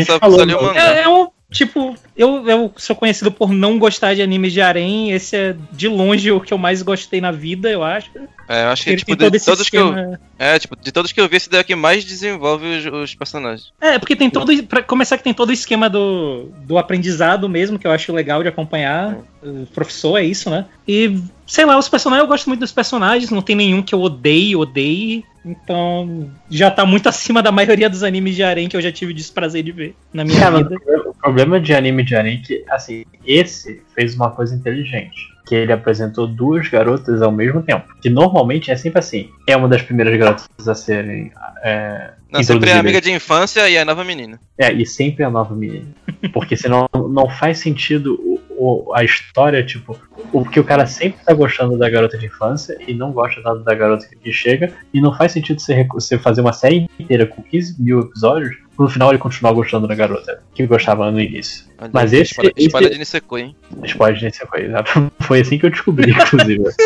mangá. 0.62 0.82
É, 0.82 1.02
é 1.02 1.10
um, 1.10 1.28
tipo, 1.52 1.96
eu, 2.16 2.48
eu 2.48 2.74
sou 2.76 2.96
conhecido 2.96 3.32
por 3.32 3.52
não 3.52 3.80
gostar 3.80 4.14
de 4.14 4.22
animes 4.22 4.54
de 4.54 4.62
harém. 4.62 5.12
Esse 5.12 5.36
é 5.36 5.56
de 5.72 5.88
longe 5.88 6.32
o 6.32 6.42
que 6.42 6.54
eu 6.54 6.58
mais 6.58 6.82
gostei 6.82 7.22
na 7.22 7.32
vida, 7.32 7.70
eu 7.70 7.84
acho. 7.84 8.10
É, 8.50 8.64
eu 8.64 8.70
acho 8.70 8.84
que, 8.84 8.90
Ele 8.92 8.98
tipo, 8.98 9.16
de 9.16 9.40
todos 9.44 9.70
que 9.70 9.78
eu. 9.78 10.18
É, 10.40 10.58
tipo, 10.58 10.76
de 10.76 10.92
todos 10.92 11.12
que 11.12 11.20
eu 11.20 11.28
vi, 11.28 11.38
esse 11.38 11.50
daí 11.50 11.60
é 11.60 11.64
o 11.64 11.66
que 11.66 11.76
mais 11.76 12.06
desenvolve 12.06 12.66
os, 12.66 12.86
os 12.86 13.16
personagens. 13.16 13.74
É, 13.80 14.00
porque 14.00 14.16
tem 14.16 14.30
todo. 14.30 14.64
Pra 14.64 14.82
começar, 14.82 15.18
que 15.18 15.24
tem 15.24 15.34
todo 15.34 15.50
o 15.50 15.54
esquema 15.54 15.90
do, 15.90 16.50
do 16.66 16.78
aprendizado 16.78 17.50
mesmo, 17.50 17.78
que 17.78 17.88
eu 17.88 17.92
acho 17.92 18.14
legal 18.14 18.42
de 18.42 18.50
acompanhar. 18.50 19.18
O 19.44 19.66
professor, 19.68 20.18
é 20.18 20.24
isso, 20.24 20.50
né? 20.50 20.66
E, 20.88 21.20
sei 21.46 21.66
lá, 21.66 21.78
os 21.78 21.90
personagens, 21.90 22.24
eu 22.24 22.28
gosto 22.28 22.48
muito 22.48 22.62
dos 22.62 22.72
personagens, 22.72 23.30
não 23.32 23.42
tem 23.42 23.56
nenhum 23.56 23.82
que 23.82 23.94
eu 23.94 24.02
odeie, 24.02 24.56
odeie. 24.56 25.24
Então, 25.46 26.30
já 26.50 26.70
tá 26.70 26.86
muito 26.86 27.08
acima 27.10 27.42
da 27.42 27.52
maioria 27.52 27.90
dos 27.90 28.04
animes 28.04 28.36
de 28.36 28.44
harém 28.44 28.68
que 28.68 28.76
eu 28.76 28.82
já 28.82 28.92
tive 28.92 29.12
o 29.12 29.16
desprazer 29.16 29.64
de 29.64 29.72
ver 29.72 29.96
na 30.14 30.26
minha 30.26 30.40
Cara, 30.40 30.58
vida. 30.58 30.76
o 31.06 31.07
problema 31.22 31.60
de 31.60 31.74
anime 31.74 32.04
de 32.04 32.16
anime 32.16 32.38
é 32.38 32.46
que, 32.46 32.66
assim, 32.70 33.06
esse 33.26 33.82
fez 33.96 34.16
uma 34.16 34.32
coisa 34.32 34.56
inteligente. 34.56 35.36
Que 35.46 35.56
ele 35.56 35.72
apresentou 35.72 36.28
duas 36.28 36.68
garotas 36.68 37.22
ao 37.22 37.32
mesmo 37.32 37.62
tempo. 37.62 37.86
Que 38.02 38.10
normalmente 38.10 38.70
é 38.70 38.76
sempre 38.76 39.00
assim. 39.00 39.30
É 39.48 39.56
uma 39.56 39.70
das 39.70 39.82
primeiras 39.82 40.18
garotas 40.20 40.46
a 40.68 40.76
serem. 40.76 41.32
É, 41.64 42.12
Não, 42.30 42.44
sempre 42.44 42.70
é 42.70 42.74
introduzidas. 42.74 42.80
amiga 42.80 43.02
de 43.02 43.12
infância 43.14 43.70
e 43.70 43.78
a 43.78 43.86
nova 43.86 44.04
menina. 44.04 44.38
É, 44.58 44.74
e 44.74 44.86
sempre 44.86 45.24
a 45.24 45.30
nova 45.30 45.56
menina. 45.56 45.86
Porque 46.34 46.58
senão 46.58 46.90
não 46.94 47.30
faz 47.30 47.60
sentido 47.60 48.20
o, 48.22 48.42
o- 48.90 48.94
a 48.94 49.06
história, 49.06 49.64
tipo, 49.64 49.98
o 50.34 50.44
que 50.44 50.60
o 50.60 50.66
cara 50.66 50.86
sempre 50.86 51.24
tá 51.24 51.34
gostando 51.34 51.78
da 51.78 51.90
garota 51.90 52.18
de 52.18 52.26
infância 52.26 52.78
e 52.86 52.94
não 52.94 53.14
gosta 53.14 53.42
tanto 53.42 53.64
da 53.64 53.74
garota 53.74 54.06
que 54.22 54.34
chega, 54.34 54.74
e 54.94 55.00
não 55.00 55.16
faz 55.16 55.32
sentido 55.32 55.62
você, 55.62 55.86
você 55.86 56.18
fazer 56.18 56.42
uma 56.42 56.52
série 56.54 56.90
inteira 57.00 57.26
com 57.26 57.42
15 57.42 57.82
mil 57.82 58.02
episódios, 58.02 58.58
no 58.78 58.88
final 58.90 59.10
ele 59.10 59.18
continuar 59.18 59.54
gostando 59.54 59.88
da 59.88 59.96
garota 59.96 60.42
que 60.54 60.66
gostava 60.68 61.10
no 61.12 61.20
início. 61.20 61.66
Olha 61.80 61.90
Mas 61.94 62.14
esse- 62.14 62.32
Espada, 62.32 62.52
esse- 62.56 62.68
espada 62.68 62.90
de 62.90 62.98
Nisekoi, 62.98 63.42
hein? 63.42 63.56
Spoiler 63.84 64.18
de 64.20 64.26
Nisekoi, 64.26 64.66
exato. 64.66 65.12
Foi 65.22 65.40
assim 65.42 65.58
que 65.58 65.66
eu 65.66 65.70
descobri, 65.70 66.12
inclusive. 66.12 66.64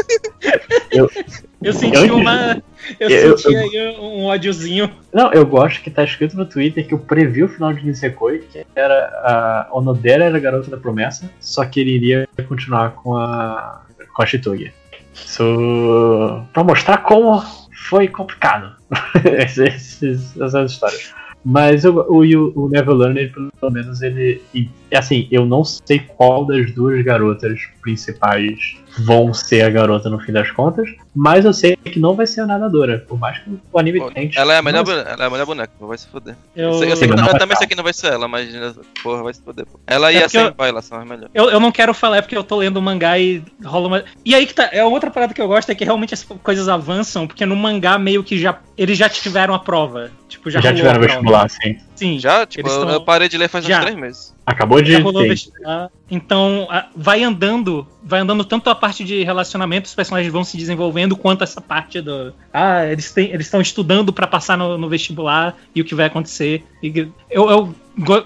Eu 1.63 1.73
senti 1.73 1.95
Eu- 1.95 2.17
uma. 2.17 2.61
Eu, 2.99 3.09
eu- 3.09 3.37
senti 3.37 3.53
eu- 3.75 3.89
aí 3.89 3.95
um 3.99 4.23
ódiozinho. 4.25 4.91
Não, 5.13 5.31
eu 5.31 5.45
gosto 5.45 5.81
que 5.81 5.91
tá 5.91 6.03
escrito 6.03 6.35
no 6.35 6.45
Twitter 6.45 6.85
que 6.87 6.93
eu 6.93 6.97
previ 6.99 7.43
o 7.43 7.47
final 7.47 7.71
de 7.71 7.85
Nisekoi, 7.85 8.39
que 8.39 8.65
era 8.75 8.95
a 9.23 9.67
Onodera 9.71 10.25
era 10.25 10.35
a 10.37 10.39
garota 10.39 10.71
da 10.71 10.77
promessa, 10.77 11.29
só 11.39 11.63
que 11.65 11.79
ele 11.79 11.91
iria 11.91 12.27
continuar 12.47 12.91
com 12.95 13.15
a 13.15 13.83
com 14.13 14.21
a 14.23 14.25
Shitugi. 14.25 14.73
Isso 15.13 16.43
pra 16.51 16.63
mostrar 16.63 16.97
como 16.97 17.41
foi 17.89 18.07
complicado 18.07 18.75
essas 19.23 20.01
histórias. 20.71 21.13
Mas 21.43 21.83
o, 21.85 21.91
o, 22.07 22.23
o 22.55 22.69
Never 22.69 22.95
Learner, 22.95 23.31
pelo 23.59 23.71
menos, 23.71 24.01
ele. 24.01 24.41
E, 24.91 24.95
Assim, 24.97 25.27
eu 25.31 25.45
não 25.45 25.63
sei 25.63 25.99
qual 25.99 26.45
das 26.45 26.71
duas 26.73 27.03
garotas 27.03 27.59
principais 27.81 28.75
vão 28.99 29.33
ser 29.33 29.61
a 29.61 29.69
garota 29.69 30.09
no 30.09 30.19
fim 30.19 30.33
das 30.33 30.51
contas, 30.51 30.89
mas 31.15 31.45
eu 31.45 31.53
sei 31.53 31.75
que 31.77 31.97
não 31.99 32.13
vai 32.13 32.27
ser 32.27 32.41
a 32.41 32.45
nadadora. 32.45 33.05
Por 33.07 33.17
mais 33.17 33.37
que 33.39 33.49
o 33.71 33.79
anime 33.79 33.99
Pô, 33.99 34.11
tente. 34.11 34.37
Ela 34.37 34.53
é 34.53 34.57
a 34.57 34.61
melhor, 34.61 34.85
Mas- 34.85 34.95
bone- 34.97 35.09
ela 35.09 35.23
é 35.23 35.27
a 35.27 35.29
melhor 35.29 35.45
boneca, 35.45 35.71
vai 35.79 35.97
se 35.97 36.07
foder. 36.07 36.35
Eu, 36.55 36.71
Eu, 36.71 36.73
sei, 36.79 36.91
eu, 36.91 36.95
sei 36.97 37.09
eu 37.09 37.37
também 37.39 37.55
sei 37.57 37.67
que 37.67 37.75
não 37.75 37.83
vai 37.85 37.93
ser 37.93 38.07
ela, 38.13 38.27
mas 38.27 38.49
porra, 39.01 39.23
vai 39.23 39.33
se 39.33 39.41
foder. 39.41 39.65
Pô. 39.65 39.79
Ela 39.87 40.11
e 40.11 40.15
É 40.15 40.19
a 40.19 40.21
porque 40.23 40.37
eu- 40.37 40.45
Senpai 40.47 40.71
lá 40.71 40.81
são 40.81 40.97
as 40.99 41.05
melhores. 41.07 41.29
Eu, 41.33 41.49
eu 41.49 41.59
não 41.59 41.71
quero 41.71 41.93
falar, 41.93 42.17
é 42.17 42.21
porque 42.21 42.37
eu 42.37 42.43
tô 42.43 42.57
lendo 42.57 42.77
o 42.77 42.81
mangá 42.81 43.17
e 43.17 43.41
rola 43.63 43.87
uma. 43.87 44.03
E 44.25 44.35
aí 44.35 44.45
que 44.45 44.53
tá. 44.53 44.69
É 44.73 44.83
outra 44.83 45.09
parada 45.09 45.33
que 45.33 45.41
eu 45.41 45.47
gosto, 45.47 45.69
é 45.71 45.75
que 45.75 45.85
realmente 45.85 46.13
as 46.13 46.23
coisas 46.23 46.67
avançam, 46.67 47.25
porque 47.27 47.45
no 47.45 47.55
mangá 47.55 47.97
meio 47.97 48.23
que 48.23 48.37
já. 48.37 48.59
Eles 48.77 48.97
já 48.97 49.07
tiveram 49.07 49.53
a 49.53 49.59
prova. 49.59 50.11
Tipo, 50.27 50.49
já, 50.49 50.59
Já, 50.61 50.73
tiveram 50.73 50.95
a 50.95 50.99
vestibular, 51.05 51.49
sim. 51.49 51.77
Sim. 51.93 52.17
Já, 52.19 52.45
tipo, 52.45 52.67
eu, 52.67 52.79
tão- 52.81 52.89
eu 52.89 53.01
parei 53.01 53.27
de 53.29 53.37
ler 53.37 53.47
faz 53.49 53.65
Já. 53.65 53.77
uns 53.79 53.81
três 53.81 53.95
meses. 53.97 54.33
Acabou 54.95 55.11
de. 55.23 55.29
Então, 56.09 56.67
vai 56.95 57.23
andando, 57.23 57.87
vai 58.03 58.19
andando 58.19 58.43
tanto 58.43 58.69
a 58.69 58.75
parte 58.75 59.03
de 59.03 59.23
relacionamento, 59.23 59.87
os 59.87 59.95
personagens 59.95 60.31
vão 60.31 60.43
se 60.43 60.57
desenvolvendo, 60.57 61.15
quanto 61.15 61.43
essa 61.43 61.61
parte 61.61 62.01
do. 62.01 62.33
Ah, 62.51 62.85
eles 62.85 63.11
têm- 63.11 63.29
eles 63.31 63.47
estão 63.47 63.61
estudando 63.61 64.11
pra 64.11 64.27
passar 64.27 64.57
no, 64.57 64.77
no 64.77 64.89
vestibular 64.89 65.55
e 65.73 65.81
o 65.81 65.85
que 65.85 65.95
vai 65.95 66.05
acontecer. 66.07 66.63
E 66.83 67.07
eu, 67.29 67.49
eu, 67.49 67.75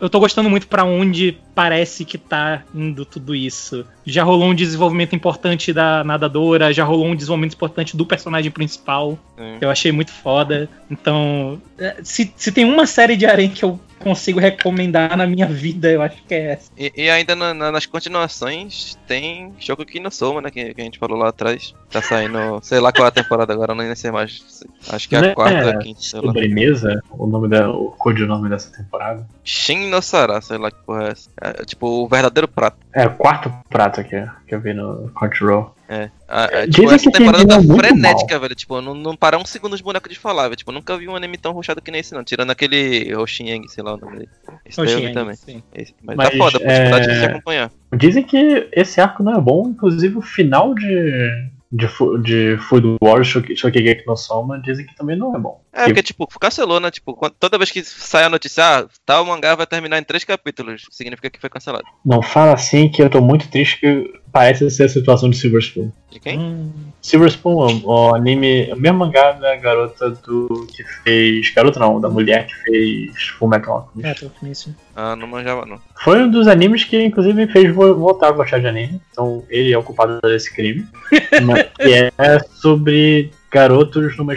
eu 0.02 0.10
tô 0.10 0.20
gostando 0.20 0.50
muito 0.50 0.68
pra 0.68 0.84
onde 0.84 1.38
parece 1.56 2.04
que 2.06 2.18
tá 2.18 2.64
indo 2.74 3.06
tudo 3.06 3.34
isso. 3.34 3.86
Já 4.06 4.24
rolou 4.24 4.50
um 4.50 4.54
desenvolvimento 4.56 5.16
importante 5.16 5.72
da 5.74 6.04
nadadora, 6.04 6.72
já 6.74 6.84
rolou 6.84 7.08
um 7.08 7.16
desenvolvimento 7.16 7.54
importante 7.56 7.96
do 7.98 8.06
personagem 8.06 8.52
principal. 8.52 9.18
Sim. 9.38 9.58
Eu 9.62 9.70
achei 9.70 9.92
muito 9.92 10.12
foda. 10.12 10.70
Então, 10.92 11.60
é, 11.80 11.96
se, 12.04 12.32
se 12.36 12.52
tem 12.52 12.66
uma 12.66 12.86
série 12.86 13.16
de 13.18 13.26
arém 13.26 13.50
que 13.50 13.64
eu 13.64 13.80
consigo 14.00 14.40
recomendar 14.40 15.16
na 15.18 15.26
minha 15.26 15.48
vida, 15.48 15.90
eu 15.90 16.02
acho 16.02 16.18
que 16.28 16.34
é 16.36 16.52
essa. 16.52 16.72
E, 16.78 16.92
e 16.96 17.10
ainda 17.10 17.36
na- 17.36 17.54
na- 17.54 17.72
nas 17.72 17.86
continuações 17.86 18.98
tem 19.08 19.54
Shokugeki 19.60 20.00
no 20.00 20.12
Soma, 20.12 20.42
né? 20.42 20.52
Que, 20.52 20.74
que 20.74 20.82
a 20.82 20.84
gente 20.84 21.00
falou 21.00 21.18
lá 21.18 21.30
atrás. 21.30 21.74
Tá 21.90 22.02
saindo, 22.02 22.38
sei 22.62 22.80
lá 22.80 22.92
qual 22.92 23.06
é 23.06 23.10
a 23.10 23.12
temporada 23.12 23.54
agora, 23.54 23.74
nem 23.74 23.96
sei 23.96 24.12
mais. 24.12 24.62
Acho 24.90 25.08
que 25.10 25.16
é 25.16 25.20
a 25.20 25.22
Né, 25.22 25.34
quarta, 25.34 25.58
é, 25.58 25.70
a 25.72 25.78
quinta, 25.78 26.02
sei 26.02 26.20
lá. 26.20 26.28
Sobremesa, 26.28 27.02
o 27.12 27.26
nome 27.26 27.48
da, 27.48 27.72
o 27.72 27.92
codinome 27.92 28.50
dessa 28.50 28.72
temporada. 28.76 29.26
Shin 29.56 29.90
no 29.90 30.02
Sara, 30.02 30.42
sei 30.42 30.58
lá 30.58 30.70
que 30.70 30.84
porra 30.86 31.06
é 31.06 31.12
essa. 31.12 31.30
É, 31.42 31.64
tipo, 31.64 31.88
o 31.88 32.08
verdadeiro 32.10 32.48
prato. 32.48 32.78
É 32.94 33.06
o 33.08 33.16
quarto 33.16 33.50
prato 33.70 34.04
que, 34.04 34.22
que 34.48 34.54
eu 34.54 34.60
vi 34.60 34.74
no 34.74 35.10
Crunchyroll. 35.16 35.74
É. 35.88 36.10
A- 36.28 36.50
é, 36.52 36.68
Dizem 36.68 36.72
tipo, 36.84 36.92
essa 36.94 37.12
que 37.12 37.18
temporada 37.18 37.48
tá 37.48 37.62
frenética, 37.76 38.40
velho. 38.40 38.56
Tipo, 38.56 38.82
não, 38.82 38.94
não 38.94 39.16
para 39.16 39.38
um 39.38 39.46
segundo 39.46 39.74
os 39.74 39.82
bonecos 39.82 40.12
de 40.12 40.20
falar, 40.20 40.44
velho. 40.44 40.56
Tipo, 40.56 40.72
nunca 40.74 40.98
vi 40.98 41.08
um 41.08 41.16
anime 41.16 41.38
tão 41.38 41.54
roxado 41.54 41.82
que 41.82 41.90
nem 41.92 42.02
esse, 42.02 42.14
não. 42.14 42.24
Tirando 42.24 42.52
aquele 42.52 43.16
Hoshinyang, 43.16 43.68
sei 43.70 43.84
lá 43.84 43.94
o 43.94 43.98
nome 43.98 44.18
dele. 44.18 44.30
Esse 44.66 44.84
daí 44.84 44.92
eu 44.94 45.00
vi 45.02 45.14
também. 45.14 45.36
sim. 45.36 45.64
Esse- 45.74 45.94
mas, 46.04 46.18
Mas, 46.18 46.30
tá 46.32 46.38
foda, 46.38 46.58
a 46.58 46.62
possibilidade 46.62 47.06
de 47.08 47.12
é, 47.14 47.20
se 47.20 47.26
acompanhar. 47.26 47.72
Dizem 47.96 48.24
que 48.24 48.70
esse 48.74 49.00
arco 49.00 49.24
não 49.24 49.36
é 49.36 49.40
bom, 49.40 49.70
inclusive 49.70 50.18
o 50.18 50.22
final 50.22 50.74
de, 50.76 51.30
de, 51.72 51.88
de 52.24 52.58
Food 52.58 52.98
Wars 53.02 53.28
Shoki- 53.28 53.56
Shokigeki 53.56 54.06
no 54.08 54.18
Soma 54.18 54.60
dizem 54.60 54.86
que 54.86 54.96
também 54.96 55.16
não 55.18 55.36
é 55.36 55.40
bom. 55.40 55.62
É, 55.76 55.86
porque, 55.86 56.02
tipo, 56.04 56.26
cancelou, 56.40 56.80
né? 56.80 56.90
Tipo, 56.90 57.14
toda 57.40 57.58
vez 57.58 57.70
que 57.70 57.84
sai 57.84 58.24
a 58.24 58.30
notícia, 58.30 58.64
ah, 58.64 58.86
tal 59.06 59.26
mangá 59.26 59.54
vai 59.56 59.68
terminar 59.68 60.00
em 60.00 60.04
três 60.04 60.24
capítulos, 60.24 60.84
significa 60.90 61.30
que 61.30 61.40
foi 61.40 61.50
cancelado. 61.50 61.84
Não 62.06 62.22
fala 62.22 62.54
assim 62.54 62.88
que 62.88 63.02
eu 63.02 63.10
tô 63.10 63.20
muito 63.20 63.48
triste 63.50 63.80
que 63.82 64.14
parece 64.32 64.70
ser 64.70 64.84
a 64.86 64.90
situação 64.90 65.30
de 65.30 65.38
Silver 65.38 65.62
Spoon. 65.62 65.92
De 66.12 66.20
quem? 66.20 66.40
Hum, 66.40 66.72
Silver 67.02 67.30
Spoon, 67.30 67.82
o, 67.84 67.90
o 67.90 68.16
anime, 68.16 68.72
o 68.72 68.76
mesmo 68.78 69.00
mangá 69.00 69.34
da 69.34 69.56
garota 69.58 70.10
do 70.12 70.66
que 70.74 70.84
fez, 71.04 71.54
garota 71.54 71.80
não, 71.80 72.00
da 72.00 72.10
mulher 72.10 72.48
que 72.48 72.56
fez 72.64 73.24
Full 73.38 73.48
Metal 73.50 73.74
Alchemist. 73.76 74.08
é, 74.10 74.14
tô 74.14 74.30
com 74.30 74.48
isso. 74.48 74.74
Ah, 74.96 75.16
não 75.16 75.28
manjava, 75.28 75.66
não. 75.66 75.80
Foi 76.04 76.22
um 76.22 76.30
dos 76.32 76.48
animes 76.48 76.84
que 76.86 77.02
inclusive 77.02 77.34
me 77.34 77.52
fez 77.52 77.74
vo- 77.74 77.96
voltar 77.96 78.28
a 78.30 78.32
gostar 78.32 78.60
de 78.60 78.68
anime. 78.68 79.02
Então 79.12 79.44
ele 79.50 79.74
é 79.74 79.78
o 79.78 79.84
culpado 79.84 80.20
desse 80.22 80.54
crime. 80.54 80.86
Mas- 81.46 81.64
que 81.78 81.94
é 82.18 82.40
sobre 82.62 83.32
garotos 83.56 84.18
numa, 84.18 84.34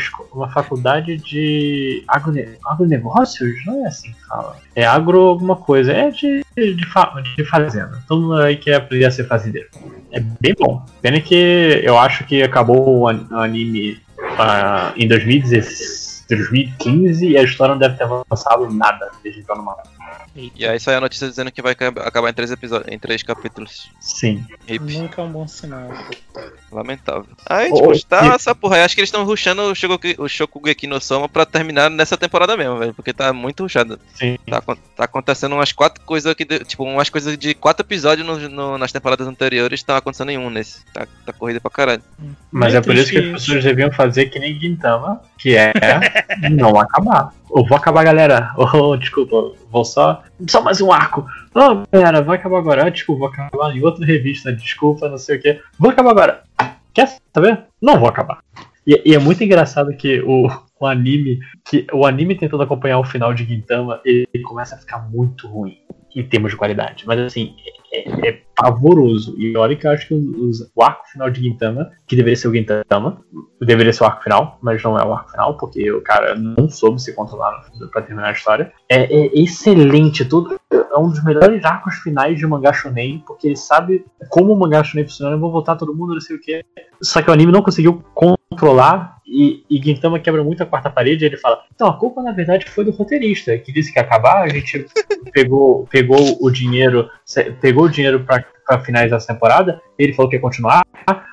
faculdade 0.49 1.17
de 1.17 2.05
agrone- 2.07 2.57
agronegócios? 2.65 3.53
Não 3.67 3.85
é 3.85 3.89
assim 3.89 4.13
que 4.13 4.25
fala. 4.27 4.57
É 4.77 4.87
agro 4.87 5.19
alguma 5.19 5.57
coisa. 5.57 5.93
É 5.93 6.09
de, 6.11 6.45
de, 6.57 6.87
fa- 6.87 7.13
de 7.37 7.45
fazenda. 7.45 8.01
Todo 8.07 8.23
mundo 8.23 8.37
aí 8.37 8.57
quer 8.57 8.77
aprender 8.77 9.07
a 9.07 9.11
ser 9.11 9.25
fazendeiro. 9.25 9.69
É 10.13 10.21
bem 10.21 10.55
bom. 10.57 10.87
Pena 11.03 11.21
que 11.21 11.81
eu 11.83 11.99
acho 11.99 12.25
que 12.25 12.43
acabou 12.45 13.01
o 13.01 13.09
an- 13.09 13.27
o 13.33 13.37
anime 13.39 14.01
ah, 14.39 14.93
em 14.97 15.09
2016, 15.09 16.25
2015 16.29 17.27
e 17.27 17.37
a 17.37 17.43
história 17.43 17.75
não 17.75 17.81
deve 17.81 17.97
ter 17.97 18.05
avançado 18.05 18.71
nada 18.73 19.11
desde 19.25 19.41
então 19.41 19.57
no 19.57 19.65
mangá. 19.65 19.83
E 20.55 20.67
aí 20.67 20.79
saiu 20.79 20.99
a 20.99 21.01
notícia 21.01 21.29
dizendo 21.29 21.51
que 21.51 21.61
vai 21.63 21.73
acab- 21.73 21.99
acabar 22.01 22.31
em 22.31 22.35
três 22.35 22.51
episódios, 22.51 22.93
em 22.93 22.99
três 22.99 23.23
capítulos. 23.23 23.91
Sim. 24.01 24.45
Hip. 24.67 24.97
Nunca 24.99 25.21
é 25.21 25.25
um 25.25 25.33
bom 25.33 25.49
sinal. 25.49 25.89
Lamentável. 26.71 27.27
Aí, 27.49 27.73
tipo, 27.73 27.91
ô, 27.93 27.99
tá 28.09 28.27
e- 28.27 28.29
essa 28.31 28.55
porra. 28.55 28.77
aí 28.77 28.83
Acho 28.83 28.95
que 28.95 29.01
eles 29.01 29.09
estão 29.09 29.25
rushando 29.25 29.63
o, 29.63 29.75
Shogoku, 29.75 30.07
o 30.19 30.29
Shokugeki 30.29 30.87
no 30.87 31.01
Soma 31.01 31.29
pra 31.29 31.47
terminar 31.47 31.91
nessa 31.91 32.17
temporada 32.17 32.57
mesmo, 32.57 32.77
velho. 32.79 32.95
Porque 32.95 33.13
tá 33.13 33.33
muito 33.33 33.63
rushado. 33.63 33.99
Sim. 34.15 34.39
Tá, 34.49 34.61
tá 34.61 35.05
acontecendo 35.05 35.55
umas 35.55 35.73
quatro 35.73 36.03
coisas 36.05 36.35
que. 36.35 36.45
Tipo, 36.45 36.85
umas 36.85 37.09
coisas 37.09 37.37
de 37.39 37.55
quatro 37.55 37.85
episódios 37.85 38.27
no- 38.27 38.49
no- 38.49 38.79
nas 38.79 38.93
temporadas 38.93 39.27
anteriores 39.27 39.81
estão 39.81 39.97
acontecendo 39.97 40.31
em 40.31 40.39
um 40.39 40.51
nesse. 40.51 40.85
Tá, 40.93 41.07
tá 41.25 41.33
corrida 41.33 41.61
pra 41.61 41.71
caralho. 41.71 42.03
Mas 42.51 42.73
Meio 42.73 42.79
é 42.79 42.83
por 42.83 42.95
isso 42.95 43.11
que 43.11 43.19
as 43.19 43.31
pessoas 43.45 43.65
deviam 43.65 43.91
fazer 43.91 44.27
que 44.27 44.39
nem 44.39 44.59
Gintama, 44.59 45.21
que 45.39 45.57
é 45.57 45.73
não 46.51 46.79
acabar. 46.79 47.33
Eu 47.51 47.65
vou 47.65 47.77
acabar, 47.77 48.05
galera. 48.05 48.53
Oh, 48.57 48.97
desculpa, 48.97 49.53
vou 49.71 49.85
só. 49.85 50.23
Só 50.47 50.63
mais 50.63 50.81
um 50.81 50.93
arco. 50.93 51.27
Oh, 51.55 51.83
galera, 51.91 52.23
vai 52.23 52.37
acabar 52.37 52.59
agora. 52.59 52.87
Ah, 52.87 52.91
Desculpa, 52.91 53.21
vou 53.21 53.29
acabar 53.29 53.75
em 53.77 53.83
outra 53.83 54.05
revista. 54.05 54.53
Desculpa, 54.53 55.09
não 55.09 55.19
sei 55.19 55.37
o 55.37 55.41
que. 55.41 55.61
Vou 55.79 55.91
acabar 55.91 56.11
agora. 56.11 56.43
Quer 56.93 57.19
saber? 57.35 57.65
Não 57.81 57.99
vou 57.99 58.09
acabar. 58.09 58.41
E, 58.87 59.01
e 59.05 59.15
é 59.15 59.19
muito 59.19 59.43
engraçado 59.43 59.95
que 59.97 60.21
o, 60.21 60.49
o 60.79 60.87
anime. 60.87 61.39
que 61.65 61.87
O 61.93 62.07
anime 62.07 62.35
tentando 62.35 62.63
acompanhar 62.63 62.99
o 62.99 63.05
final 63.05 63.33
de 63.33 63.45
Gintama, 63.45 64.01
ele 64.05 64.43
começa 64.43 64.75
a 64.75 64.79
ficar 64.79 64.99
muito 65.11 65.47
ruim 65.49 65.79
em 66.15 66.23
termos 66.23 66.51
de 66.51 66.57
qualidade. 66.57 67.05
Mas 67.07 67.19
assim, 67.21 67.55
é, 67.93 68.29
é 68.29 68.41
pavoroso. 68.57 69.35
E 69.39 69.57
olha 69.57 69.77
que 69.77 69.87
eu 69.87 69.91
acho 69.91 70.09
que 70.09 70.15
os- 70.15 70.71
o 70.75 70.83
arco 70.83 71.07
final 71.09 71.31
de 71.31 71.41
Gintama, 71.41 71.91
que 72.07 72.17
deveria 72.17 72.37
ser 72.37 72.49
o 72.49 72.53
Gintama, 72.55 73.23
deveria 73.61 73.93
ser 73.93 74.03
o 74.03 74.07
arco 74.07 74.23
final, 74.23 74.59
mas 74.63 74.83
não 74.83 74.99
é 74.99 75.05
o 75.05 75.13
arco 75.13 75.31
final, 75.31 75.57
porque 75.57 75.91
o 75.93 76.03
cara 76.03 76.35
não 76.35 76.69
soube 76.69 77.01
se 77.01 77.15
controlar 77.15 77.53
pra 77.93 78.03
terminar 78.03 78.29
a 78.29 78.33
história. 78.33 78.73
É, 78.89 79.03
é 79.05 79.41
excelente, 79.41 80.25
tudo 80.25 80.59
é 80.73 80.99
um 80.99 81.09
dos 81.11 81.23
melhores 81.23 81.65
arcos 81.65 81.97
finais 81.97 82.39
de 82.39 82.47
mangá 82.47 82.73
shonen, 82.73 83.23
porque 83.27 83.47
ele 83.49 83.57
sabe 83.57 84.05
como 84.31 84.53
o 84.53 84.59
mangá 84.59 84.83
shonen 84.83 85.07
funciona, 85.07 85.37
eu 85.37 85.41
vou 85.41 85.53
voltar 85.53 85.77
todo 85.77 85.95
mundo, 85.95 86.15
não 86.15 86.21
sei 86.21 86.37
o 86.37 86.41
que. 86.41 86.65
Só 87.01 87.23
que 87.23 87.31
o 87.31 87.33
anime 87.33 87.53
não 87.53 87.63
conseguiu 87.63 88.03
controlar 88.15 89.18
e, 89.29 89.63
e 89.69 89.83
Gintama 89.83 90.19
quebra 90.19 90.43
muito 90.43 90.63
a 90.63 90.67
quarta 90.67 90.89
parede 90.89 91.25
e 91.25 91.27
ele 91.27 91.37
fala, 91.37 91.63
então 91.75 91.87
a 91.87 91.99
culpa 91.99 92.23
na 92.23 92.33
verdade 92.33 92.69
foi 92.69 92.85
do 92.85 92.91
roteirista, 92.91 93.57
que 93.59 93.73
disse 93.73 93.93
que 93.93 93.99
ia 93.99 94.03
acabar, 94.03 94.43
a 94.43 94.49
gente 94.49 94.87
pegou, 95.33 95.87
pegou 95.91 96.39
o 96.41 96.51
dinheiro, 96.51 97.11
pegou 97.61 97.85
o 97.85 97.89
dinheiro 97.91 98.25
pra, 98.25 98.43
pra 98.67 98.81
finalizar 98.81 99.19
essa 99.19 99.33
temporada, 99.33 99.81
ele 99.99 100.15
falou 100.15 100.31
que 100.31 100.37
ia 100.37 100.41
continuar, 100.41 100.83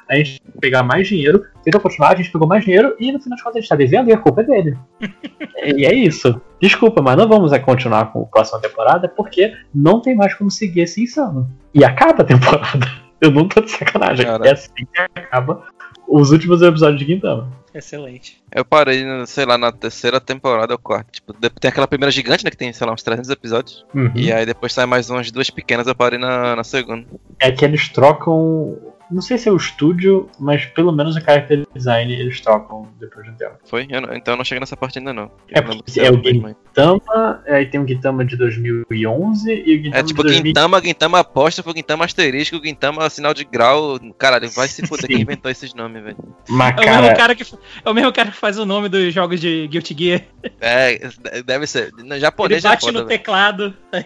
a 0.10 0.16
gente 0.16 0.42
ia 0.44 0.60
pegar 0.60 0.84
mais 0.84 1.08
dinheiro, 1.08 1.46
tentou 1.64 1.80
continuar, 1.80 2.14
a 2.14 2.16
gente 2.16 2.32
pegou 2.32 2.48
mais 2.48 2.66
dinheiro 2.66 2.96
e 3.00 3.12
no 3.12 3.20
final 3.20 3.38
de 3.38 3.44
contas 3.44 3.58
a 3.58 3.60
gente 3.62 3.70
tá 3.70 3.76
devendo 3.76 4.10
e 4.10 4.14
a 4.14 4.18
culpa 4.18 4.42
é 4.42 4.44
dele. 4.44 4.78
e 5.78 5.86
é 5.86 5.94
isso. 5.94 6.40
Desculpa, 6.62 7.02
mas 7.02 7.16
não 7.16 7.28
vamos 7.28 7.58
continuar 7.60 8.12
com 8.12 8.24
a 8.24 8.26
próxima 8.26 8.60
temporada 8.60 9.08
porque 9.08 9.54
não 9.74 10.02
tem 10.02 10.16
mais 10.16 10.34
como 10.34 10.52
seguir 10.52 10.82
esse 10.82 11.02
insano. 11.02 11.50
E 11.74 11.84
acaba 11.84 12.22
a 12.22 12.26
temporada. 12.26 13.06
Eu 13.22 13.32
não 13.32 13.48
tô 13.48 13.62
de 13.62 13.72
sacanagem. 13.72 14.26
Cara. 14.26 14.46
É 14.48 14.52
assim 14.52 14.74
que 14.76 15.02
acaba 15.16 15.64
os 16.08 16.32
últimos 16.32 16.62
episódios 16.62 17.00
de 17.00 17.06
Gintama. 17.06 17.50
Excelente. 17.76 18.42
Eu 18.50 18.64
parei, 18.64 19.04
sei 19.26 19.46
lá, 19.46 19.58
na 19.58 19.70
terceira 19.70 20.22
temporada 20.22 20.74
ou 20.74 20.80
quarta. 20.80 21.12
Tipo, 21.12 21.34
tem 21.34 21.70
aquela 21.70 21.88
primeira 21.88 22.10
gigante, 22.10 22.46
né? 22.46 22.50
Que 22.50 22.56
tem, 22.56 22.72
sei 22.72 22.88
lá, 22.88 22.94
uns 22.94 23.04
300 23.04 23.30
episódios. 23.30 23.86
Uhum. 23.94 24.14
E 24.16 24.32
aí 24.32 24.46
depois 24.46 24.72
sai 24.72 24.86
mais 24.86 25.10
umas 25.10 25.30
duas 25.30 25.50
pequenas, 25.50 25.86
eu 25.86 25.94
parei 25.94 26.18
na, 26.18 26.56
na 26.56 26.64
segunda. 26.64 27.06
É 27.38 27.52
que 27.52 27.66
eles 27.66 27.90
trocam. 27.90 28.78
Não 29.12 29.22
sei 29.22 29.38
se 29.38 29.48
é 29.48 29.52
o 29.52 29.56
estúdio, 29.58 30.30
mas 30.40 30.66
pelo 30.66 30.92
menos 30.92 31.16
o 31.16 31.22
character 31.22 31.66
design 31.74 32.12
eles 32.14 32.42
trocam 32.42 32.88
depois 33.00 33.26
de 33.26 33.32
um 33.32 33.36
tempo. 33.36 33.56
Foi? 33.66 33.86
Eu 33.90 34.02
não- 34.02 34.14
então 34.16 34.34
eu 34.34 34.38
não 34.38 34.44
cheguei 34.46 34.60
nessa 34.60 34.76
parte 34.78 34.98
ainda 35.00 35.14
não. 35.14 35.32
É 35.52 35.60
Eu 35.60 35.64
porque 35.64 35.92
que 35.92 36.00
é 36.00 36.06
saiu 36.06 36.20
o. 36.20 36.24
Gintama, 36.24 37.44
aí 37.48 37.66
tem 37.68 37.80
o 37.80 37.88
Gintama 37.88 38.26
de 38.26 38.36
2011 38.36 39.52
e 39.66 39.76
o 39.76 39.84
Gintama 39.84 39.98
É 40.00 40.04
tipo 40.04 40.22
de 40.24 40.30
2000. 40.30 40.46
Gintama, 40.48 40.82
Gintama 40.82 41.20
apóstrofo, 41.20 41.74
Gintama 41.76 42.06
asterisco, 42.06 42.60
Gintama 42.64 43.10
sinal 43.10 43.34
de 43.34 43.44
grau. 43.46 44.00
Caralho, 44.18 44.50
vai 44.50 44.68
se 44.68 44.86
fuder 44.86 45.08
quem 45.08 45.22
inventou 45.22 45.50
esses 45.52 45.74
nomes, 45.74 46.04
velho. 46.04 46.18
Mas, 46.50 46.76
É 46.78 46.82
o, 46.82 46.84
cara, 46.86 47.02
mesmo 47.02 47.18
cara 47.18 47.36
que, 47.36 47.44
é 47.86 47.90
o 47.90 47.94
mesmo 47.94 48.12
cara 48.14 48.32
que 48.32 48.38
faz 48.38 48.58
o 48.58 48.66
nome 48.66 48.90
dos 48.90 49.14
jogos 49.14 49.40
de 49.40 49.68
Guilty 49.68 49.96
Gear. 49.98 50.22
É, 50.60 51.00
deve 51.46 51.68
ser. 51.68 51.92
No 51.94 52.14
Ele 52.16 52.20
japonês 52.20 52.64
já 52.64 52.70
é 52.70 52.72
bate 52.74 52.86
foda, 52.86 53.02
no 53.02 53.06
velho. 53.08 53.20
teclado. 53.20 53.74
Aí, 53.94 54.06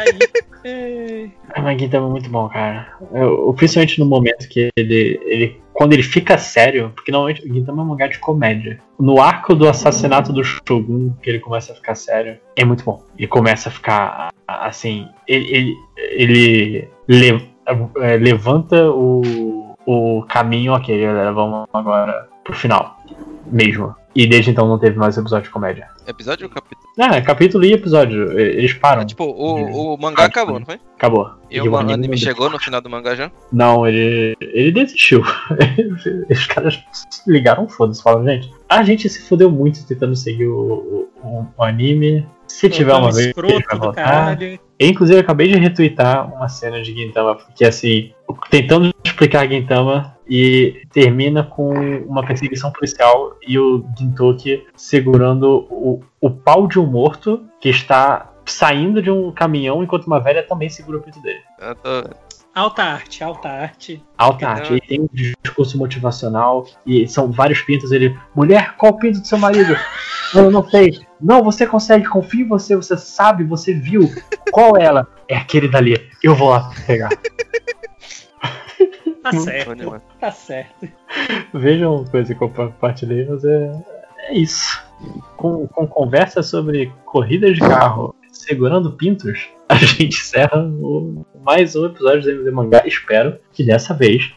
aí, 0.00 0.18
é, 0.64 1.28
Ah, 1.54 1.62
mas 1.62 1.80
Gintama 1.80 2.06
é 2.06 2.10
muito 2.10 2.28
bom, 2.30 2.48
cara. 2.48 2.92
Eu, 3.12 3.52
principalmente 3.56 3.98
no 3.98 4.06
momento 4.06 4.25
que 4.48 4.68
ele, 4.76 5.20
ele. 5.24 5.60
Quando 5.72 5.92
ele 5.92 6.02
fica 6.02 6.38
sério, 6.38 6.90
porque 6.94 7.12
normalmente 7.12 7.44
o 7.46 7.52
Gintama 7.52 7.82
é 7.82 7.84
um 7.84 7.88
mangá 7.88 8.06
de 8.06 8.18
comédia. 8.18 8.80
No 8.98 9.20
arco 9.20 9.54
do 9.54 9.68
assassinato 9.68 10.32
do 10.32 10.42
Shogun, 10.42 11.12
que 11.22 11.28
ele 11.28 11.38
começa 11.38 11.72
a 11.72 11.76
ficar 11.76 11.94
sério, 11.94 12.38
é 12.56 12.64
muito 12.64 12.82
bom. 12.84 13.02
Ele 13.18 13.26
começa 13.28 13.68
a 13.68 13.72
ficar 13.72 14.28
assim. 14.48 15.06
Ele, 15.28 15.54
ele, 15.54 15.76
ele 15.98 16.88
le- 17.06 17.50
é, 18.00 18.16
levanta 18.16 18.90
o, 18.90 19.74
o 19.84 20.22
caminho, 20.28 20.72
ok, 20.72 20.98
galera, 20.98 21.32
vamos 21.32 21.66
agora 21.74 22.28
pro 22.42 22.54
final. 22.54 22.95
Mesmo. 23.50 23.94
E 24.14 24.26
desde 24.26 24.50
então 24.50 24.66
não 24.66 24.78
teve 24.78 24.96
mais 24.96 25.16
episódio 25.18 25.44
de 25.44 25.50
comédia. 25.52 25.88
Episódio 26.06 26.46
ou 26.46 26.50
capítulo? 26.50 26.86
Ah, 26.98 27.20
capítulo 27.20 27.64
e 27.66 27.74
episódio. 27.74 28.32
Eles 28.38 28.72
param. 28.72 29.04
Tipo, 29.04 29.24
o, 29.24 29.94
o 29.94 29.98
mangá 29.98 30.24
acabou, 30.24 30.58
não 30.58 30.64
foi? 30.64 30.80
Acabou. 30.96 31.30
E 31.50 31.58
E 31.58 31.60
o 31.60 31.70
o 31.72 31.76
anime 31.76 31.92
anime 31.94 32.16
chegou 32.16 32.48
no 32.48 32.58
final 32.58 32.80
do 32.80 32.88
mangá 32.88 33.14
já? 33.14 33.30
Não, 33.52 33.86
ele, 33.86 34.34
ele 34.40 34.72
desistiu. 34.72 35.22
Os 36.30 36.46
caras 36.46 36.82
ligaram, 37.26 37.68
foda-se, 37.68 38.02
falaram, 38.02 38.24
gente, 38.24 38.50
a 38.68 38.82
gente 38.82 39.08
se 39.08 39.20
fudeu 39.28 39.50
muito 39.50 39.86
tentando 39.86 40.16
seguir 40.16 40.46
o, 40.48 41.08
o- 41.22 41.46
o 41.56 41.62
anime. 41.62 42.26
Se 42.48 42.70
tiver 42.70 42.94
uma 42.94 43.12
vez, 43.12 43.32
vai 43.36 43.78
voltar. 43.78 44.40
Eu, 44.40 44.58
inclusive, 44.88 45.18
acabei 45.20 45.48
de 45.48 45.58
retweetar 45.58 46.32
uma 46.34 46.48
cena 46.48 46.80
de 46.80 46.94
Gintama, 46.94 47.34
porque 47.34 47.64
assim, 47.64 48.12
tentando 48.50 48.94
explicar 49.04 49.46
Gintama 49.48 50.15
e 50.28 50.82
termina 50.92 51.42
com 51.44 51.72
uma 52.06 52.24
perseguição 52.24 52.70
policial 52.72 53.36
e 53.46 53.58
o 53.58 53.84
Gintoki 53.96 54.66
segurando 54.74 55.66
o, 55.70 56.02
o 56.20 56.30
pau 56.30 56.66
de 56.66 56.78
um 56.78 56.86
morto 56.86 57.44
que 57.60 57.68
está 57.68 58.32
saindo 58.44 59.02
de 59.02 59.10
um 59.10 59.32
caminhão 59.32 59.82
enquanto 59.82 60.06
uma 60.06 60.20
velha 60.20 60.42
também 60.42 60.68
segura 60.68 60.98
o 60.98 61.02
pinto 61.02 61.20
dele. 61.20 61.40
Eu 61.60 61.74
tô... 61.74 61.90
Alta 62.54 62.84
arte, 62.84 63.22
alta 63.22 63.50
arte. 63.50 64.02
Alta 64.16 64.48
arte. 64.48 64.72
Ele 64.72 64.80
tem 64.80 65.00
um 65.02 65.08
discurso 65.12 65.76
motivacional 65.76 66.66
e 66.86 67.06
são 67.06 67.30
vários 67.30 67.60
pintos. 67.60 67.92
Ele, 67.92 68.18
mulher, 68.34 68.76
qual 68.78 68.92
o 68.92 68.98
pinto 68.98 69.20
do 69.20 69.26
seu 69.26 69.36
marido? 69.36 69.76
Eu 70.34 70.50
não 70.50 70.66
sei. 70.66 70.98
Não, 71.20 71.44
você 71.44 71.66
consegue, 71.66 72.08
confia 72.08 72.42
em 72.42 72.48
você, 72.48 72.74
você 72.74 72.96
sabe, 72.96 73.44
você 73.44 73.74
viu. 73.74 74.10
Qual 74.50 74.74
é 74.76 74.84
ela? 74.84 75.06
É 75.28 75.36
aquele 75.36 75.68
dali. 75.68 76.08
Eu 76.22 76.34
vou 76.34 76.48
lá 76.48 76.70
pegar. 76.86 77.10
Tá 79.26 79.32
Bom 79.32 79.40
certo. 79.40 80.02
Tá 80.20 80.30
certo. 80.30 80.88
Vejam 81.52 82.04
coisa 82.04 82.32
que 82.34 82.42
eu 82.42 82.48
compartilhei, 82.48 83.26
mas 83.28 83.44
é, 83.44 83.72
é 84.28 84.34
isso. 84.38 84.80
Com, 85.36 85.66
com 85.66 85.86
conversa 85.86 86.42
sobre 86.42 86.92
corridas 87.04 87.54
de 87.54 87.60
carro 87.60 88.14
segurando 88.30 88.92
pintos, 88.92 89.48
a 89.68 89.74
gente 89.74 90.18
encerra 90.20 90.62
o- 90.62 91.26
mais 91.42 91.74
um 91.74 91.86
episódio 91.86 92.22
do 92.22 92.30
MD 92.30 92.50
Mangá. 92.52 92.82
Espero 92.86 93.36
que 93.52 93.64
dessa 93.64 93.92
vez 93.94 94.30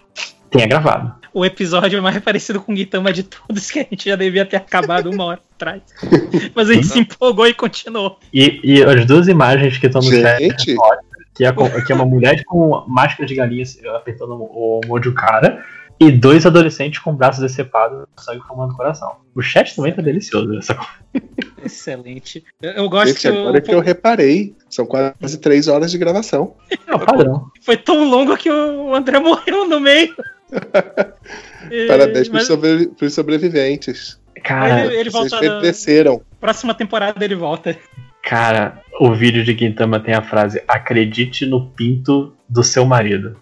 tenha 0.49 0.65
gravado. 0.65 1.13
O 1.31 1.45
episódio 1.45 2.01
mais 2.01 2.17
parecido 2.19 2.59
com 2.59 2.73
o 2.73 2.75
Gitama 2.75 3.13
de 3.13 3.21
todos 3.21 3.69
que 3.69 3.79
a 3.79 3.83
gente 3.83 4.09
já 4.09 4.15
devia 4.15 4.43
ter 4.45 4.57
acabado 4.57 5.11
uma 5.11 5.23
hora 5.25 5.39
atrás. 5.55 5.83
Mas 6.55 6.69
a 6.69 6.73
gente 6.73 6.87
se 6.87 6.99
empolgou 6.99 7.45
e 7.45 7.53
continuou. 7.53 8.17
E, 8.33 8.59
e 8.63 8.83
as 8.83 9.05
duas 9.05 9.27
imagens 9.27 9.77
que 9.77 9.85
estão 9.85 10.01
no 10.01 10.09
Gente. 10.09 10.73
chat, 10.73 10.75
que 11.39 11.45
é, 11.45 11.81
que 11.85 11.91
é 11.93 11.95
uma 11.95 12.05
mulher 12.05 12.43
com 12.43 12.83
máscara 12.85 13.25
de 13.25 13.33
galinha 13.33 13.63
apertando 13.95 14.33
o 14.33 14.81
ombro 14.83 14.99
de 14.99 15.07
um 15.07 15.13
cara, 15.13 15.63
e 15.97 16.11
dois 16.11 16.45
adolescentes 16.45 16.99
com 16.99 17.15
braços 17.15 17.41
decepados, 17.41 18.05
sangue 18.17 18.45
formando 18.45 18.75
coração. 18.75 19.15
O 19.33 19.41
chat 19.41 19.73
também 19.73 19.93
tá 19.93 20.01
delicioso. 20.01 20.57
Essa... 20.57 20.77
Excelente. 21.63 22.43
Eu, 22.61 22.71
eu 22.71 22.89
gosto 22.89 23.07
Gente, 23.07 23.21
que 23.21 23.27
agora 23.29 23.61
que 23.61 23.73
eu 23.73 23.79
reparei, 23.79 24.53
são 24.69 24.85
quase 24.85 25.37
três 25.39 25.69
horas 25.69 25.91
de 25.91 25.97
gravação. 25.97 26.55
É 26.85 26.93
o 26.93 26.99
padrão. 26.99 27.49
foi 27.61 27.77
tão 27.77 28.09
longo 28.09 28.35
que 28.35 28.49
o 28.49 28.93
André 28.93 29.19
morreu 29.19 29.65
no 29.65 29.79
meio. 29.79 30.13
Parabéns 31.87 32.27
pros, 32.27 32.29
mas 32.29 32.47
sobre- 32.47 32.87
pros 32.87 33.13
sobreviventes. 33.13 34.19
Cara, 34.43 34.85
ele, 34.85 34.95
ele 34.97 35.09
Vocês 35.09 36.03
volta. 36.03 36.25
Próxima 36.39 36.73
temporada 36.73 37.23
ele 37.23 37.35
volta. 37.35 37.77
Cara, 38.23 38.81
o 38.99 39.13
vídeo 39.13 39.43
de 39.43 39.57
Gintama 39.57 39.99
tem 39.99 40.13
a 40.13 40.21
frase: 40.21 40.61
acredite 40.67 41.45
no 41.45 41.67
pinto 41.67 42.33
do 42.47 42.63
seu 42.63 42.85
marido. 42.85 43.37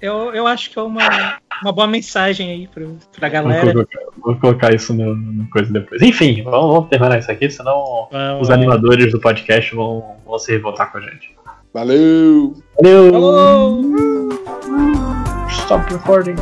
Eu, 0.00 0.34
eu 0.34 0.46
acho 0.46 0.70
que 0.70 0.78
é 0.78 0.82
uma, 0.82 1.38
uma 1.62 1.72
boa 1.72 1.86
mensagem 1.86 2.50
aí 2.50 2.68
pro, 2.68 2.98
pra 3.18 3.28
Vou 3.28 3.30
galera. 3.30 3.72
colocar, 3.72 4.00
vou 4.18 4.36
colocar 4.36 4.74
isso 4.74 4.92
no, 4.92 5.16
no 5.16 5.48
coisa 5.48 5.72
depois. 5.72 6.02
Enfim, 6.02 6.42
vamos, 6.42 6.74
vamos 6.74 6.90
terminar 6.90 7.18
isso 7.18 7.30
aqui, 7.30 7.50
senão 7.50 8.08
Vamos 8.10 8.42
os 8.42 8.50
animadores 8.50 9.10
do 9.10 9.20
podcast 9.20 9.74
vão, 9.74 10.16
vão 10.26 10.38
se 10.38 10.52
revoltar 10.52 10.92
com 10.92 10.98
a 10.98 11.00
gente. 11.00 11.34
Valeu! 11.72 12.54
Valeu! 12.80 13.12
Falou! 13.12 13.80
Stop 15.48 15.92
recording. 15.92 16.36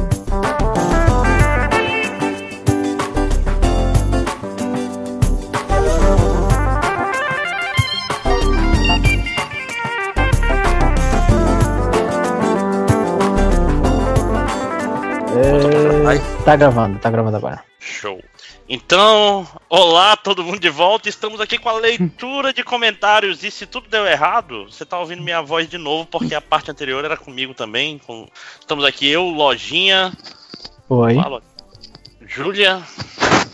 Tá 16.45 16.57
gravando, 16.57 16.99
tá 16.99 17.11
gravando 17.11 17.37
agora. 17.37 17.65
Show. 17.79 18.21
Então, 18.69 19.47
olá, 19.69 20.17
todo 20.17 20.43
mundo 20.43 20.59
de 20.59 20.71
volta. 20.71 21.09
Estamos 21.09 21.41
aqui 21.41 21.59
com 21.59 21.69
a 21.69 21.75
leitura 21.79 22.53
de 22.53 22.63
comentários. 22.63 23.43
E 23.45 23.51
se 23.51 23.67
tudo 23.67 23.89
deu 23.89 24.07
errado, 24.07 24.65
você 24.71 24.85
tá 24.87 24.99
ouvindo 24.99 25.23
minha 25.23 25.43
voz 25.43 25.69
de 25.69 25.77
novo, 25.77 26.07
porque 26.07 26.35
a 26.35 26.41
parte 26.41 26.71
anterior 26.71 27.05
era 27.05 27.17
comigo 27.17 27.53
também. 27.55 27.99
com- 27.99 28.27
Estamos 28.59 28.85
aqui, 28.85 29.09
eu, 29.09 29.25
Lojinha, 29.25 30.13
Oi. 30.89 31.15
Fala, 31.15 31.43
Júlia 32.27 32.83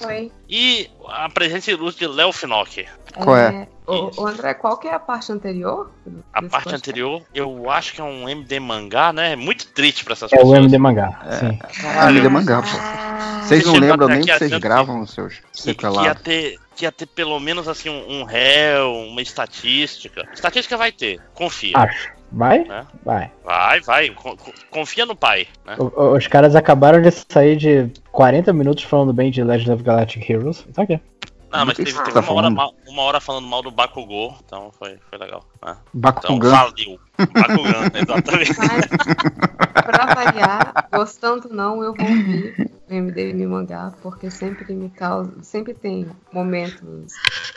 Oi. 0.07 0.31
e 0.49 0.89
a 1.09 1.29
presença 1.29 1.71
ilustre 1.71 2.07
de 2.07 2.13
Léo 2.13 2.33
Finocchi. 2.33 2.87
Qual 3.17 3.37
é? 3.37 3.67
O, 3.87 4.23
o 4.23 4.27
André, 4.27 4.55
qual 4.55 4.79
que 4.79 4.87
é 4.87 4.95
a 4.95 5.01
parte 5.01 5.33
anterior? 5.33 5.91
A 6.33 6.41
parte 6.43 6.51
podcast? 6.51 6.77
anterior, 6.77 7.23
eu 7.35 7.69
acho 7.69 7.93
que 7.93 8.01
é 8.01 8.05
um 8.05 8.29
MD 8.29 8.61
mangá, 8.61 9.13
né? 9.13 9.33
É 9.33 9.37
muito 9.37 9.67
triste 9.73 10.05
pra 10.05 10.13
essas 10.13 10.33
É 10.33 10.37
o 10.37 10.39
pessoas. 10.39 10.59
MD 10.61 10.79
Mangá, 10.79 11.19
sim. 11.41 11.59
Caralho, 11.83 12.23
de 12.23 12.29
mangá, 12.29 12.63
pô. 12.63 12.69
Vocês 13.45 13.65
não 13.67 13.75
lembram 13.75 14.07
nem 14.07 14.21
que 14.23 14.33
vocês 14.39 14.53
gravam 14.59 15.01
os 15.01 15.11
seus 15.13 15.35
que, 15.35 15.41
que 15.41 15.47
ia 15.69 15.73
sequelados. 15.75 16.23
ter, 16.23 16.59
que 16.77 16.85
ia 16.85 16.93
ter 16.93 17.07
pelo 17.07 17.41
menos 17.41 17.67
assim 17.67 17.89
um, 17.89 18.21
um 18.21 18.25
réu, 18.25 18.93
uma 18.93 19.21
estatística. 19.21 20.25
Estatística 20.33 20.77
vai 20.77 20.93
ter, 20.93 21.21
confia. 21.35 21.77
Acho. 21.77 22.13
Vai? 22.33 22.61
né? 22.63 22.87
Vai. 23.05 23.33
Vai, 23.45 23.81
vai, 23.81 24.11
co- 24.11 24.37
co- 24.37 24.53
confia 24.71 25.05
no 25.05 25.17
pai, 25.17 25.49
né? 25.67 25.75
O- 25.81 25.87
o- 26.01 26.17
Os 26.17 26.29
caras 26.29 26.55
acabaram 26.55 27.03
de 27.03 27.11
sair 27.11 27.57
de 27.57 27.91
40 28.13 28.53
minutos 28.53 28.85
falando 28.85 29.13
bem 29.13 29.33
de 29.33 29.43
Legend 29.43 29.73
of 29.73 29.83
Galactic 29.83 30.31
Heroes. 30.31 30.65
Tá 30.73 30.83
aqui. 30.83 31.01
Não, 31.53 31.67
mas 31.67 31.77
teve, 31.77 31.93
teve 31.93 32.13
tá 32.13 32.21
uma, 32.21 32.21
hora 32.21 32.27
falando? 32.27 32.55
mal, 32.57 32.75
uma 32.87 33.03
hora 33.03 33.21
falando 33.21 33.47
mal 33.47 33.63
do 33.63 33.71
Bakugou, 33.71 34.37
então 34.45 34.71
foi, 34.79 34.99
foi 35.09 35.19
legal. 35.19 35.45
Né? 35.65 35.77
Então 35.95 36.01
Bakugan. 36.01 36.51
valeu. 36.51 36.99
Bakugan, 37.19 37.91
exatamente. 37.95 38.57
Mas, 38.59 38.87
pra 39.85 40.15
variar, 40.15 40.89
gostando 40.93 41.49
ou 41.49 41.55
não, 41.55 41.83
eu 41.83 41.95
vou 41.95 42.09
ouvir 42.09 42.55
o 42.91 42.95
MDM 42.95 43.47
mangá, 43.47 43.93
porque 44.03 44.31
sempre 44.31 44.73
me 44.75 44.89
causa. 44.91 45.31
Sempre 45.43 45.75
tem 45.75 46.07
momentos 46.33 47.13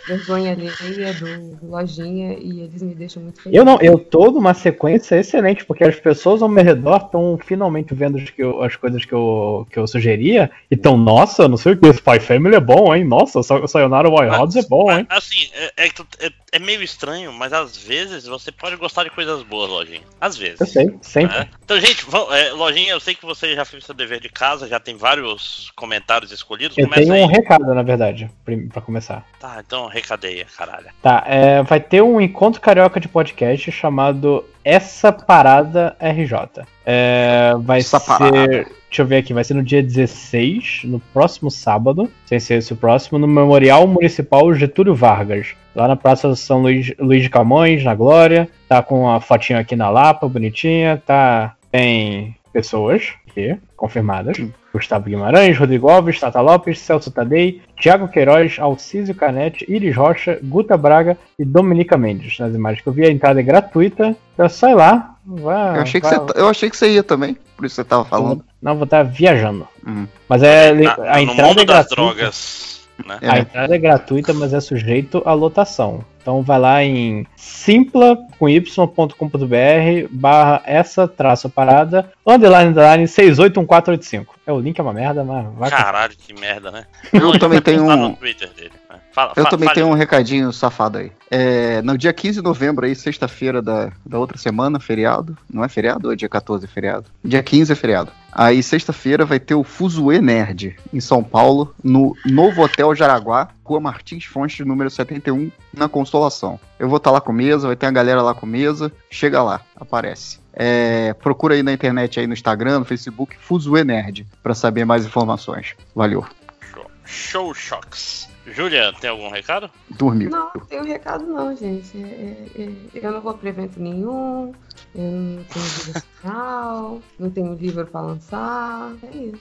vergonha 0.05 0.51
alheia 0.51 1.13
do, 1.13 1.55
do 1.55 1.67
lojinha 1.71 2.33
e 2.37 2.61
eles 2.61 2.81
me 2.83 2.93
deixam 2.93 3.23
muito 3.23 3.41
feliz. 3.41 3.57
Eu 3.57 3.63
não, 3.63 3.79
eu 3.81 3.97
tô 3.97 4.29
numa 4.31 4.53
sequência 4.53 5.15
excelente, 5.15 5.65
porque 5.65 5.83
as 5.85 5.95
pessoas 5.95 6.41
ao 6.41 6.49
meu 6.49 6.63
redor 6.63 6.97
estão 7.05 7.39
finalmente 7.43 7.93
vendo 7.95 8.17
as, 8.17 8.29
que 8.29 8.43
eu- 8.43 8.61
as 8.61 8.75
coisas 8.75 9.05
que 9.05 9.13
eu, 9.13 9.65
que 9.71 9.79
eu 9.79 9.87
sugeria 9.87 10.51
e 10.69 10.75
estão, 10.75 10.97
nossa, 10.97 11.47
não 11.47 11.55
sei 11.57 11.73
o 11.73 11.77
que, 11.77 11.87
Spy 11.93 12.19
Family 12.19 12.55
é 12.55 12.59
bom, 12.59 12.93
hein? 12.93 13.05
Nossa, 13.05 13.41
Sa- 13.41 13.65
Sayonara 13.65 14.09
Wild 14.09 14.59
é 14.59 14.63
bom, 14.67 14.91
hein? 14.91 15.05
Assim, 15.09 15.49
é, 15.53 15.85
é, 15.85 15.87
é- 15.87 16.31
é 16.51 16.59
meio 16.59 16.83
estranho, 16.83 17.31
mas 17.33 17.53
às 17.53 17.77
vezes 17.77 17.92
você 18.27 18.51
pode 18.51 18.75
gostar 18.75 19.03
de 19.03 19.09
coisas 19.09 19.41
boas, 19.43 19.69
Lojinha. 19.69 20.01
Às 20.19 20.37
vezes. 20.37 20.61
Eu 20.61 20.67
sei, 20.67 20.95
sempre. 21.01 21.37
né? 21.37 21.49
Então, 21.63 21.79
gente, 21.79 22.05
é, 22.31 22.51
Lojinha, 22.51 22.91
eu 22.91 22.99
sei 22.99 23.15
que 23.15 23.25
você 23.25 23.55
já 23.55 23.65
fez 23.65 23.85
seu 23.85 23.95
dever 23.95 24.19
de 24.19 24.29
casa, 24.29 24.67
já 24.67 24.79
tem 24.79 24.95
vários 24.95 25.71
comentários 25.75 26.31
escolhidos. 26.31 26.77
Eu 26.77 26.85
Começa 26.85 27.01
tenho 27.01 27.13
aí. 27.13 27.23
um 27.23 27.27
recado, 27.27 27.73
na 27.73 27.83
verdade, 27.83 28.29
pra 28.71 28.81
começar. 28.81 29.25
Tá, 29.39 29.61
então 29.65 29.87
recadeia, 29.87 30.45
caralho. 30.57 30.87
Tá, 31.01 31.23
é, 31.27 31.63
vai 31.63 31.79
ter 31.79 32.01
um 32.01 32.19
encontro 32.19 32.61
carioca 32.61 32.99
de 32.99 33.07
podcast 33.07 33.71
chamado 33.71 34.45
Essa 34.63 35.11
Parada 35.11 35.95
RJ. 35.99 36.63
É, 36.85 37.53
vai 37.59 37.79
Essa 37.79 37.99
ser. 37.99 38.05
Parada. 38.05 38.47
Deixa 38.93 39.01
eu 39.01 39.07
ver 39.07 39.17
aqui, 39.17 39.33
vai 39.33 39.43
ser 39.43 39.55
no 39.55 39.63
dia 39.63 39.81
16, 39.81 40.81
no 40.83 40.99
próximo 40.99 41.49
sábado, 41.49 42.11
sem 42.27 42.39
ser 42.39 42.59
esse 42.59 42.73
o 42.73 42.75
próximo, 42.75 43.17
no 43.17 43.27
Memorial 43.27 43.87
Municipal 43.87 44.53
Getúlio 44.53 44.93
Vargas, 44.93 45.55
lá 45.75 45.87
na 45.87 45.95
Praça 45.95 46.35
São 46.35 46.61
Luís, 46.61 46.93
Luís 46.99 47.23
de 47.23 47.29
Camões, 47.29 47.83
na 47.83 47.95
Glória. 47.95 48.47
Tá 48.69 48.83
com 48.83 49.09
a 49.09 49.19
fotinho 49.19 49.57
aqui 49.57 49.75
na 49.75 49.89
Lapa, 49.89 50.27
bonitinha. 50.27 51.01
Tá. 51.03 51.55
Tem 51.71 52.35
pessoas 52.53 53.13
aqui, 53.27 53.57
confirmadas. 53.75 54.37
Gustavo 54.73 55.05
Guimarães, 55.05 55.57
Rodrigo 55.57 55.87
Alves, 55.89 56.19
Tata 56.19 56.41
Lopes, 56.41 56.79
Celso 56.79 57.11
Tadei, 57.11 57.61
Thiago 57.79 58.07
Queiroz, 58.07 58.57
Alcísio 58.59 59.13
Canete, 59.13 59.65
Iris 59.69 59.95
Rocha, 59.95 60.39
Guta 60.41 60.75
Braga 60.75 61.15
e 61.37 61.45
Dominica 61.45 61.95
Mendes. 61.95 62.39
Nas 62.39 62.55
imagens 62.55 62.81
que 62.81 62.87
eu 62.89 62.93
vi, 62.93 63.05
a 63.05 63.11
entrada 63.11 63.39
é 63.39 63.43
gratuita. 63.43 64.15
Então 64.33 64.49
só 64.49 64.69
ir 64.69 64.73
lá. 64.75 65.15
Vai, 65.25 65.77
Eu 65.77 65.81
achei, 65.83 66.01
que 66.01 66.07
você, 66.07 66.19
tá- 66.19 66.33
eu 66.35 66.49
achei 66.49 66.69
que 66.69 66.75
você 66.75 66.89
ia 66.91 67.03
também, 67.03 67.37
por 67.55 67.65
isso 67.65 67.75
você 67.75 67.83
tava 67.83 68.03
falando. 68.03 68.43
Não, 68.61 68.75
vou 68.75 68.83
estar 68.83 69.03
viajando. 69.03 69.65
Hum. 69.87 70.05
Mas 70.27 70.43
é. 70.43 70.73
Na- 70.73 70.93
a 70.93 71.15
no 71.17 71.21
entrada 71.21 71.43
mundo 71.49 71.61
é 71.61 71.65
das 71.65 71.75
gratuita. 71.87 71.95
drogas, 71.95 72.81
né? 73.05 73.17
É. 73.21 73.29
A 73.29 73.39
entrada 73.39 73.75
é 73.75 73.77
gratuita, 73.77 74.33
mas 74.33 74.53
é 74.53 74.59
sujeito 74.59 75.21
à 75.25 75.33
lotação. 75.33 76.03
Então 76.23 76.41
vai 76.41 76.57
lá 76.57 76.81
em 76.81 77.27
simpla 77.35 78.17
com 78.39 78.47
y.com.br 78.47 80.07
barra 80.09 80.61
essa 80.65 81.05
traço 81.05 81.49
parada 81.49 82.09
underline 82.25 82.69
underline 82.69 83.05
681485. 83.07 84.33
É 84.47 84.51
o 84.53 84.59
link 84.59 84.79
é 84.79 84.81
uma 84.81 84.93
merda, 84.93 85.21
mas 85.23 85.45
vai 85.55 85.69
Caralho, 85.69 86.13
que 86.17 86.33
merda, 86.33 86.71
né? 86.71 86.85
Eu 87.11 87.37
também 87.37 87.61
tenho 87.61 87.83
um- 87.83 87.95
no 87.95 88.15
Twitter 88.15 88.49
dele. 88.53 88.71
Fala, 89.13 89.31
Eu 89.35 89.43
fa- 89.43 89.49
também 89.51 89.67
fale. 89.67 89.79
tenho 89.79 89.87
um 89.93 89.95
recadinho 89.95 90.51
safado 90.51 90.97
aí. 90.97 91.11
É, 91.29 91.81
no 91.83 91.95
dia 91.97 92.11
15 92.11 92.39
de 92.39 92.43
novembro, 92.43 92.83
aí, 92.85 92.95
sexta-feira 92.95 93.61
da, 93.61 93.91
da 94.03 94.17
outra 94.17 94.37
semana, 94.39 94.79
feriado. 94.79 95.37
Não 95.51 95.63
é 95.63 95.69
feriado 95.69 96.07
ou 96.07 96.13
é 96.13 96.15
dia 96.15 96.27
14 96.27 96.65
é 96.65 96.67
feriado? 96.67 97.05
Dia 97.23 97.43
15 97.43 97.71
é 97.71 97.75
feriado. 97.75 98.11
Aí, 98.31 98.63
sexta-feira, 98.63 99.23
vai 99.23 99.39
ter 99.39 99.53
o 99.53 99.63
Fuzue 99.63 100.19
Nerd, 100.19 100.75
em 100.91 100.99
São 100.99 101.23
Paulo, 101.23 101.75
no 101.83 102.15
Novo 102.25 102.63
Hotel 102.63 102.95
Jaraguá, 102.95 103.49
Rua 103.63 103.79
Martins 103.79 104.25
Fontes, 104.25 104.65
número 104.65 104.89
71, 104.89 105.51
na 105.71 105.87
Consolação. 105.87 106.59
Eu 106.79 106.89
vou 106.89 106.97
estar 106.97 107.11
lá 107.11 107.21
com 107.21 107.31
mesa, 107.31 107.67
vai 107.67 107.75
ter 107.75 107.85
a 107.85 107.91
galera 107.91 108.23
lá 108.23 108.33
com 108.33 108.47
mesa. 108.47 108.91
Chega 109.11 109.43
lá, 109.43 109.61
aparece. 109.79 110.39
É, 110.51 111.13
procura 111.13 111.53
aí 111.53 111.61
na 111.61 111.71
internet, 111.71 112.19
aí 112.19 112.25
no 112.25 112.33
Instagram, 112.33 112.79
no 112.79 112.85
Facebook, 112.85 113.35
Fuzue 113.39 113.83
Nerd, 113.83 114.25
pra 114.41 114.55
saber 114.55 114.85
mais 114.85 115.05
informações. 115.05 115.75
Valeu. 115.95 116.25
Show, 116.73 116.85
Show 117.05 117.53
Shocks. 117.53 118.32
Júlia, 118.45 118.93
tem 118.99 119.09
algum 119.09 119.29
recado? 119.29 119.69
Dormiu. 119.91 120.29
Não, 120.29 120.51
não 120.53 120.65
tenho 120.65 120.83
recado 120.83 121.25
não, 121.25 121.55
gente. 121.55 121.97
É- 121.97 122.61
é- 122.61 122.63
é- 122.99 123.05
eu 123.05 123.11
não 123.11 123.21
vou 123.21 123.33
pra 123.35 123.49
evento 123.49 123.79
nenhum, 123.79 124.53
eu 124.93 125.01
não 125.03 125.43
tenho 125.45 125.65
vida 125.65 125.99
social, 125.99 127.01
não 127.17 127.29
tenho 127.29 127.53
livro 127.55 127.85
pra 127.85 128.01
lançar. 128.01 128.91
É 129.03 129.17
isso. 129.17 129.39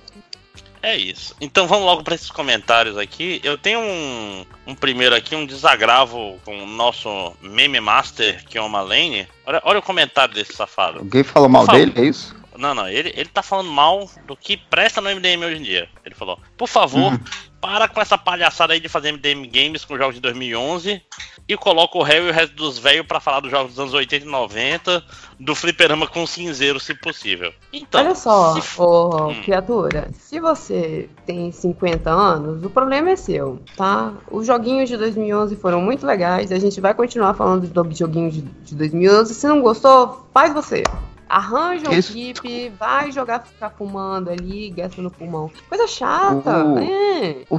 É 0.85 0.97
isso. 0.97 1.37
Então 1.41 1.67
vamos 1.69 1.85
logo 1.87 2.03
para 2.03 2.15
esses 2.15 2.31
comentários 2.31 2.99
aqui. 2.99 3.41
Eu 3.45 3.57
tenho 3.57 3.79
um, 3.81 4.45
um 4.67 4.75
primeiro 4.75 5.15
aqui, 5.15 5.35
um 5.37 5.47
desagravo 5.47 6.39
com 6.45 6.63
o 6.63 6.67
nosso 6.67 7.33
meme 7.41 7.81
master, 7.81 8.45
Kioma 8.47 8.81
Lane. 8.83 9.29
Olha, 9.47 9.61
olha 9.65 9.79
o 9.79 9.83
comentário 9.83 10.35
desse 10.35 10.53
safado. 10.55 10.99
Alguém 10.99 11.23
falou 11.23 11.49
mal 11.49 11.65
favor. 11.67 11.79
dele, 11.79 11.93
é 11.97 12.05
isso? 12.09 12.35
Não, 12.59 12.75
não, 12.75 12.89
ele, 12.89 13.13
ele 13.17 13.29
tá 13.29 13.43
falando 13.43 13.71
mal 13.71 14.09
do 14.27 14.37
que 14.37 14.57
presta 14.57 15.01
no 15.01 15.09
MDM 15.09 15.45
hoje 15.45 15.57
em 15.59 15.63
dia. 15.63 15.89
Ele 16.05 16.15
falou, 16.15 16.39
por 16.57 16.69
favor, 16.69 17.13
Uhum. 17.13 17.21
Para 17.63 17.87
com 17.87 18.01
essa 18.01 18.19
palhaçada 18.19 18.73
aí 18.73 18.81
de 18.81 18.89
fazer 18.89 19.13
MDM 19.13 19.47
Games 19.47 19.85
com 19.85 19.97
jogos 19.97 20.17
de 20.17 20.21
2011 20.21 21.01
e 21.49 21.57
coloca 21.57 21.97
o 21.97 22.03
réu 22.03 22.27
e 22.27 22.31
o 22.31 22.33
resto 22.33 22.57
dos 22.57 22.77
velhos 22.77 23.07
pra 23.07 23.21
falar 23.21 23.39
dos 23.39 23.53
jogos 23.53 23.71
dos 23.71 23.79
anos 23.79 23.95
80 23.95 24.27
e 24.27 24.29
90, 24.29 25.05
do 25.39 25.55
fliperama 25.55 26.09
com 26.09 26.27
cinzeiro, 26.27 26.81
se 26.81 26.93
possível. 26.93 27.53
Então, 27.73 28.01
Olha 28.01 28.15
só, 28.17 28.61
se 28.61 28.81
ô, 28.81 29.29
Hum. 29.29 29.43
criatura, 29.43 30.11
se 30.13 30.41
você 30.41 31.09
tem 31.25 31.53
50 31.53 32.11
anos, 32.11 32.65
o 32.65 32.71
problema 32.71 33.11
é 33.11 33.17
seu, 33.17 33.63
tá? 33.77 34.13
Os 34.29 34.45
joguinhos 34.45 34.89
de 34.89 34.97
2011 34.97 35.55
foram 35.55 35.81
muito 35.81 36.05
legais, 36.05 36.51
a 36.51 36.59
gente 36.59 36.81
vai 36.81 36.95
continuar 36.95 37.35
falando 37.35 37.69
do 37.69 37.95
joguinho 37.95 38.31
de, 38.31 38.41
de 38.43 38.75
2011. 38.75 39.35
Se 39.35 39.47
não 39.47 39.63
gostou, 39.63 40.27
faz 40.35 40.53
você. 40.53 40.83
Arranja 41.33 41.89
um 41.89 41.93
Isso. 41.95 42.13
vai 42.79 43.11
jogar, 43.11 43.41
ficar 43.41 43.71
fumando 43.71 44.29
ali, 44.29 44.69
gasta 44.69 45.01
no 45.01 45.11
pulmão. 45.11 45.51
Coisa 45.67 45.87
chata. 45.87 46.65
O- 46.67 46.79
É. 46.79 47.45
O 47.49 47.59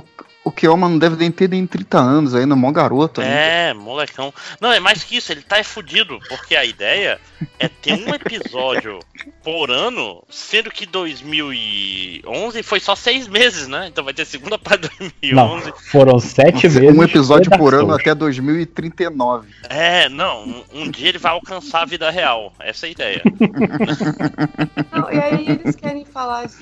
Kioma 0.52 0.90
não 0.90 0.98
deve 0.98 1.16
nem 1.16 1.32
ter 1.32 1.50
nem 1.50 1.66
30 1.66 1.98
anos 1.98 2.36
ainda, 2.36 2.56
mó 2.56 2.72
garoto 2.72 3.22
ainda. 3.22 3.34
É, 3.34 3.74
molecão. 3.74 4.34
Não, 4.60 4.72
é 4.72 4.80
mais 4.80 5.04
que 5.04 5.18
isso, 5.18 5.32
ele 5.32 5.42
tá 5.42 5.58
é 5.58 5.64
fudido, 5.64 6.20
porque 6.28 6.56
a 6.56 6.66
ideia 6.66 7.20
é 7.60 7.68
ter 7.68 7.94
um 7.94 8.14
episódio 8.14 9.00
por 9.44 9.72
ano, 9.72 10.24
sendo 10.30 10.70
que 10.70 10.86
2011 10.86 12.64
foi 12.64 12.80
só 12.80 12.96
seis 12.96 13.28
meses, 13.28 13.68
né? 13.68 13.88
Então 13.88 14.04
vai 14.04 14.14
ter 14.14 14.26
segunda 14.26 14.58
parte 14.58 14.90
de 15.22 15.34
Não, 15.34 15.60
2011. 15.60 15.90
foram 15.92 16.20
sete 16.20 16.68
meses. 16.68 16.98
Um 16.98 17.04
episódio 17.04 17.52
por 17.58 17.74
ano 17.74 17.94
até 17.94 18.14
2039. 18.14 19.48
É, 19.70 20.10
não, 20.10 20.44
um, 20.44 20.64
um 20.74 20.92
dia 20.92 21.10
ele 21.10 21.18
vai 21.18 21.32
alcançar 21.32 21.82
a 21.84 21.86
vida 21.86 22.10
real. 22.10 22.54
Essa 22.60 22.86
é 22.86 22.90
a 22.90 22.92
ideia. 22.92 23.22
Não, 24.92 25.12
e 25.12 25.20
aí 25.20 25.50
eles 25.50 25.76
querem 25.76 26.06
falar 26.06 26.46
de 26.48 26.54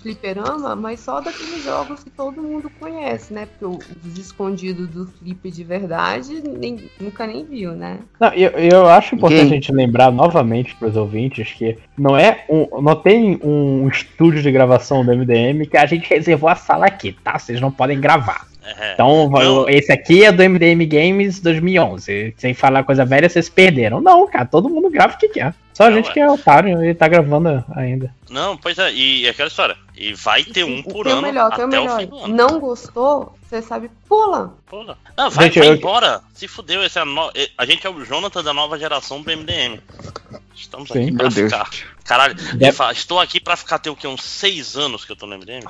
fliperama, 0.00 0.76
mas 0.76 1.00
só 1.00 1.20
daqueles 1.20 1.64
jogos 1.64 2.04
que 2.04 2.10
todo 2.10 2.42
mundo 2.42 2.70
conhece, 2.78 3.29
né? 3.32 3.46
Porque 3.46 3.64
o- 3.64 3.78
os 4.06 4.18
escondidos 4.18 4.88
do 4.88 5.06
flip 5.06 5.50
de 5.50 5.64
verdade 5.64 6.42
nem- 6.46 6.90
nunca 7.00 7.26
nem 7.26 7.44
viu, 7.44 7.72
né? 7.72 7.98
Não, 8.18 8.28
eu, 8.32 8.50
eu 8.50 8.86
acho 8.88 9.14
importante 9.14 9.40
Quem? 9.40 9.50
a 9.50 9.54
gente 9.54 9.72
lembrar 9.72 10.10
novamente 10.10 10.74
para 10.76 10.88
os 10.88 10.96
ouvintes 10.96 11.52
que 11.52 11.78
não 11.96 12.16
é 12.16 12.44
um, 12.48 12.80
não 12.80 12.94
tem 12.96 13.38
um 13.42 13.88
estúdio 13.88 14.42
de 14.42 14.50
gravação 14.50 15.04
do 15.04 15.12
MDM 15.12 15.66
que 15.66 15.76
a 15.76 15.86
gente 15.86 16.08
reservou 16.08 16.48
a 16.48 16.54
sala 16.54 16.86
aqui, 16.86 17.12
tá? 17.24 17.38
Vocês 17.38 17.60
não 17.60 17.70
podem 17.70 18.00
gravar. 18.00 18.48
É. 18.78 18.92
Então, 18.92 19.28
Não. 19.30 19.68
esse 19.68 19.90
aqui 19.90 20.22
é 20.22 20.30
do 20.30 20.42
MDM 20.42 20.84
Games 20.86 21.40
2011. 21.40 22.34
Sem 22.36 22.52
falar 22.54 22.84
coisa 22.84 23.04
velha, 23.04 23.28
vocês 23.28 23.48
perderam. 23.48 24.00
Não, 24.00 24.26
cara, 24.28 24.44
todo 24.44 24.68
mundo 24.68 24.90
grava 24.90 25.14
o 25.14 25.18
que 25.18 25.28
quer. 25.28 25.54
Só 25.72 25.84
a 25.84 25.90
Não, 25.90 25.96
gente 25.96 26.10
é. 26.10 26.12
que 26.12 26.20
é 26.20 26.30
otário 26.30 26.84
e 26.84 26.94
tá 26.94 27.08
gravando 27.08 27.64
ainda. 27.74 28.14
Não, 28.28 28.56
pois 28.58 28.78
é, 28.78 28.92
e 28.92 29.26
aquela 29.28 29.48
história. 29.48 29.76
E 30.02 30.14
vai 30.14 30.42
ter 30.42 30.64
um 30.64 30.82
por 30.82 31.04
tem 31.04 31.12
o 31.12 31.18
ano 31.18 31.22
melhor, 31.26 31.54
tem 31.54 31.64
até 31.66 31.78
o 31.78 31.82
o 31.82 31.84
melhor. 31.84 32.00
fim 32.00 32.06
do 32.06 32.18
ano. 32.24 32.34
Não 32.34 32.58
gostou? 32.58 33.34
Você 33.46 33.60
sabe, 33.60 33.90
pula. 34.08 34.54
Pula. 34.66 34.96
Não, 35.14 35.28
vai, 35.28 35.46
Gente, 35.46 35.58
vai 35.58 35.68
eu- 35.68 35.74
embora. 35.74 36.22
Se 36.32 36.48
fudeu, 36.48 36.82
esse 36.82 36.98
é 36.98 37.02
a, 37.02 37.04
no- 37.04 37.30
a 37.58 37.66
gente 37.66 37.86
é 37.86 37.90
o 37.90 38.02
Jonathan 38.04 38.42
da 38.42 38.54
nova 38.54 38.78
geração 38.78 39.20
do 39.20 39.30
MDM. 39.30 39.78
Estamos 40.56 40.88
Sim. 40.88 41.02
aqui 41.02 41.12
pra 41.12 41.24
Meu 41.24 41.32
Deus. 41.32 41.52
ficar. 41.52 41.68
Caralho, 42.04 42.34
fala, 42.72 42.92
estou 42.92 43.20
aqui 43.20 43.38
pra 43.40 43.56
ficar 43.56 43.78
tem 43.78 43.92
o 43.92 43.96
quê? 43.96 44.06
Uns 44.08 44.22
seis 44.24 44.74
anos 44.76 45.04
que 45.04 45.12
eu 45.12 45.16
tô 45.16 45.26
no 45.26 45.34
MDM? 45.38 45.62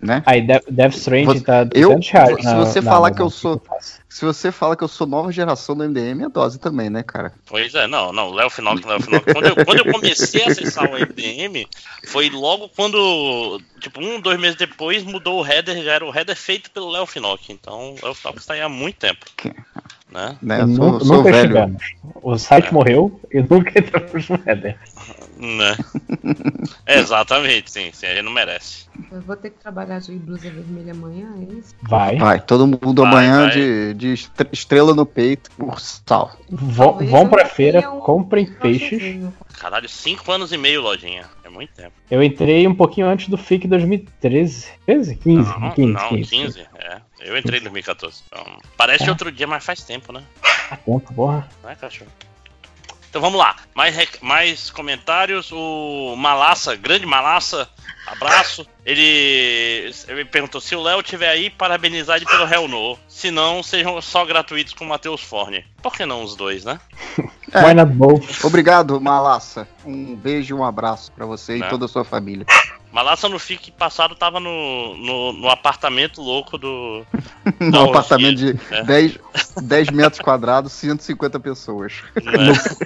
Né? 0.00 0.22
Aí, 0.24 0.40
Death, 0.46 0.64
Death 0.70 0.94
Stranding 0.94 1.24
Você- 1.38 1.40
tá 1.44 1.62
eu- 1.74 1.88
200 1.88 2.08
reais. 2.10 2.36
se 2.36 2.44
na- 2.44 2.54
você 2.56 2.80
na 2.80 2.90
falar 2.90 3.10
que 3.10 3.20
Amazon, 3.20 3.26
eu 3.26 3.30
sou- 3.30 3.58
que? 3.58 3.68
Se 4.08 4.24
você 4.24 4.50
fala 4.52 4.74
que 4.76 4.82
eu 4.82 4.88
sou 4.88 5.06
nova 5.06 5.30
geração 5.32 5.76
do 5.76 5.84
MDM, 5.84 6.24
é 6.24 6.28
dose 6.28 6.58
também, 6.58 6.88
né, 6.88 7.02
cara? 7.02 7.32
Pois 7.46 7.74
é, 7.74 7.86
não, 7.86 8.12
não, 8.12 8.30
Léo 8.32 8.48
Final, 8.50 8.74
Léo 8.74 9.02
Final. 9.02 9.20
Quando 9.20 9.46
eu, 9.46 9.64
quando 9.64 9.78
eu 9.78 9.92
comecei 9.92 10.44
a 10.44 10.48
acessar 10.48 10.90
o 10.90 10.96
MDM, 10.96 11.66
foi 12.06 12.30
logo 12.30 12.68
quando, 12.70 12.96
tipo, 13.80 14.00
um, 14.00 14.20
dois 14.20 14.38
meses 14.38 14.56
depois, 14.56 15.02
mudou 15.04 15.40
o 15.42 15.46
header, 15.46 15.82
já 15.82 15.92
era 15.92 16.04
o 16.04 16.14
header 16.16 16.36
feito 16.36 16.70
pelo 16.70 16.90
Léo 16.90 17.06
Finock. 17.06 17.52
Então, 17.52 17.94
o 18.00 18.04
Léo 18.04 18.14
Finock 18.14 18.38
está 18.38 18.54
aí 18.54 18.60
há 18.60 18.68
muito 18.68 18.96
tempo. 18.96 19.24
Né? 20.10 20.38
né? 20.40 20.62
Eu 20.62 20.68
sou, 20.68 21.00
sou 21.00 21.16
nunca 21.18 21.30
velho. 21.32 21.48
chegamos. 21.48 21.82
O 22.22 22.38
site 22.38 22.68
É. 22.68 22.72
morreu 22.72 23.20
e 23.32 23.40
nunca 23.42 23.72
entramos 23.78 24.28
no 24.28 24.40
header. 24.46 24.78
Né? 25.38 25.76
Exatamente, 26.86 27.70
sim, 27.70 27.90
sim, 27.92 28.06
a 28.06 28.14
gente 28.14 28.22
não 28.24 28.32
merece. 28.32 28.86
Eu 29.12 29.20
vou 29.20 29.36
ter 29.36 29.50
que 29.50 29.58
trabalhar 29.60 30.00
de 30.00 30.12
blusa 30.16 30.50
vermelha 30.50 30.92
amanhã, 30.92 31.28
é 31.38 31.52
isso? 31.54 31.74
Vai. 31.82 32.16
Vai, 32.16 32.40
todo 32.40 32.66
mundo 32.66 33.02
Vai, 33.02 33.10
amanhã 33.12 33.42
vai. 33.44 33.50
De, 33.52 33.94
de 33.94 34.12
estre- 34.14 34.48
estrela 34.52 34.94
no 34.94 35.06
peito 35.06 35.50
por 35.52 35.78
sal. 35.80 36.36
Vão, 36.50 37.28
pra 37.28 37.46
feira, 37.46 37.88
um 37.90 38.00
comprem 38.00 38.46
peixes. 38.46 38.88
crochêzinho. 38.88 39.32
Caralho, 39.60 39.88
cinco 39.88 40.30
anos 40.32 40.52
e 40.52 40.56
meio, 40.58 40.80
lojinha. 40.82 41.24
É 41.44 41.48
muito 41.48 41.72
tempo. 41.72 41.92
Eu 42.10 42.22
entrei 42.22 42.66
um 42.66 42.74
pouquinho 42.74 43.06
antes 43.08 43.28
do 43.28 43.36
FIC 43.36 43.66
2013. 43.68 44.68
13? 44.86 45.16
15? 45.16 45.48
Não, 45.60 45.70
15, 45.70 45.92
não 45.92 46.08
15. 46.08 46.30
15. 46.30 46.60
É. 46.76 46.98
Eu 47.20 47.36
entrei 47.36 47.58
em 47.60 47.62
2014. 47.62 48.22
Então, 48.26 48.44
parece 48.76 49.04
É. 49.04 49.10
outro 49.10 49.30
dia, 49.30 49.46
mas 49.46 49.64
faz 49.64 49.82
tempo, 49.82 50.12
né? 50.12 50.22
Tá 50.68 50.76
tempo, 50.76 51.12
porra. 51.14 51.48
Não 51.62 51.70
é, 51.70 51.74
cachorro? 51.74 52.10
Então 53.08 53.20
vamos 53.20 53.38
lá. 53.38 53.56
Mais, 53.74 53.94
mais 54.20 54.70
comentários. 54.70 55.50
O 55.52 56.14
Malassa, 56.16 56.76
grande 56.76 57.06
Malassa, 57.06 57.68
abraço. 58.06 58.66
Ele, 58.84 59.90
ele 60.08 60.24
perguntou: 60.24 60.60
se 60.60 60.74
o 60.74 60.82
Léo 60.82 61.02
tiver 61.02 61.28
aí, 61.28 61.50
parabenizar 61.50 62.16
ele 62.16 62.26
pelo 62.26 62.46
Hell 62.46 62.68
No. 62.68 62.98
Se 63.08 63.30
não, 63.30 63.62
sejam 63.62 64.00
só 64.02 64.24
gratuitos 64.24 64.74
com 64.74 64.84
o 64.84 64.88
Matheus 64.88 65.22
Forne. 65.22 65.64
Por 65.82 65.92
que 65.94 66.04
não 66.04 66.22
os 66.22 66.36
dois, 66.36 66.64
né? 66.64 66.80
É. 67.50 67.64
Why 67.64 67.72
not 67.72 67.90
both? 67.94 68.44
Obrigado, 68.44 69.00
Malassa. 69.00 69.66
Um 69.82 70.14
beijo 70.14 70.54
e 70.54 70.58
um 70.58 70.62
abraço 70.62 71.10
pra 71.12 71.24
você 71.24 71.56
e 71.56 71.60
Né? 71.60 71.68
toda 71.70 71.86
a 71.86 71.88
sua 71.88 72.04
família. 72.04 72.44
Malassa 72.92 73.28
no 73.28 73.38
FIC 73.38 73.70
passado 73.72 74.14
tava 74.14 74.40
no, 74.40 74.96
no, 74.96 75.32
no 75.32 75.48
apartamento 75.48 76.22
louco 76.22 76.56
do. 76.56 77.04
orgia, 77.60 77.90
apartamento 77.90 78.36
de 78.36 78.60
É. 78.70 78.82
10, 78.82 79.18
10 79.62 79.90
metros 79.90 80.20
quadrados, 80.20 80.72
150 80.72 81.38
pessoas. 81.40 82.02
né? 82.22 82.32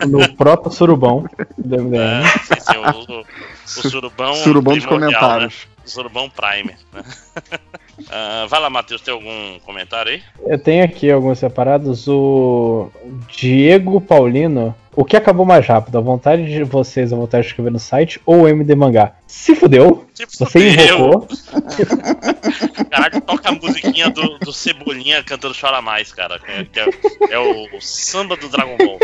No, 0.07 0.19
no 0.19 0.37
próprio 0.37 0.73
surubão 0.73 1.25
É, 1.39 2.39
sim, 2.39 2.61
sim, 2.61 2.77
o, 2.77 3.19
o, 3.19 3.21
o 3.21 3.27
surubão. 3.67 4.35
Surubão 4.35 4.75
dos 4.75 4.85
primordial, 4.85 5.21
comentários. 5.21 5.55
Né? 5.55 5.73
Surubão 5.85 6.31
Prime. 6.31 6.77
Né? 6.93 7.03
Ah, 8.11 8.47
vai 8.49 8.61
lá, 8.61 8.71
Matheus, 8.71 9.01
tem 9.01 9.13
algum 9.13 9.59
comentário 9.61 10.13
aí? 10.13 10.23
Eu 10.47 10.59
tenho 10.59 10.85
aqui 10.85 11.11
alguns 11.11 11.39
separados. 11.39 12.07
O 12.09 12.91
Diego 13.29 14.01
Paulino. 14.01 14.75
O 14.95 15.07
que 15.07 15.17
acabou 15.17 15.47
mais 15.47 15.67
rápido? 15.67 15.97
A 15.97 16.03
vontade 16.03 16.45
de 16.45 16.63
vocês, 16.65 17.13
a 17.13 17.17
vontade 17.17 17.45
de 17.45 17.49
escrever 17.51 17.71
no 17.73 17.79
site 17.79 18.21
ou 18.27 18.43
o 18.43 18.49
MD 18.49 18.75
Mangá? 18.75 19.13
Se 19.27 19.55
fudeu. 19.55 20.05
Se 20.13 20.27
Você 20.27 20.45
fudeu. 20.45 20.97
invocou. 20.99 21.29
Caralho, 22.91 23.21
toca 23.23 23.49
a 23.49 23.53
musiquinha 23.53 24.11
do, 24.11 24.39
do 24.39 24.53
Cebolinha 24.53 25.23
cantando 25.25 25.55
Chora 25.59 25.81
Mais, 25.81 26.13
cara. 26.13 26.39
que 26.39 26.51
é- 26.51 26.65
que 26.65 26.79
é, 26.81 27.33
é 27.33 27.39
o, 27.39 27.81
samba 27.81 28.37
do 28.37 28.51
Dragon 28.51 28.77
Ball. 28.77 28.99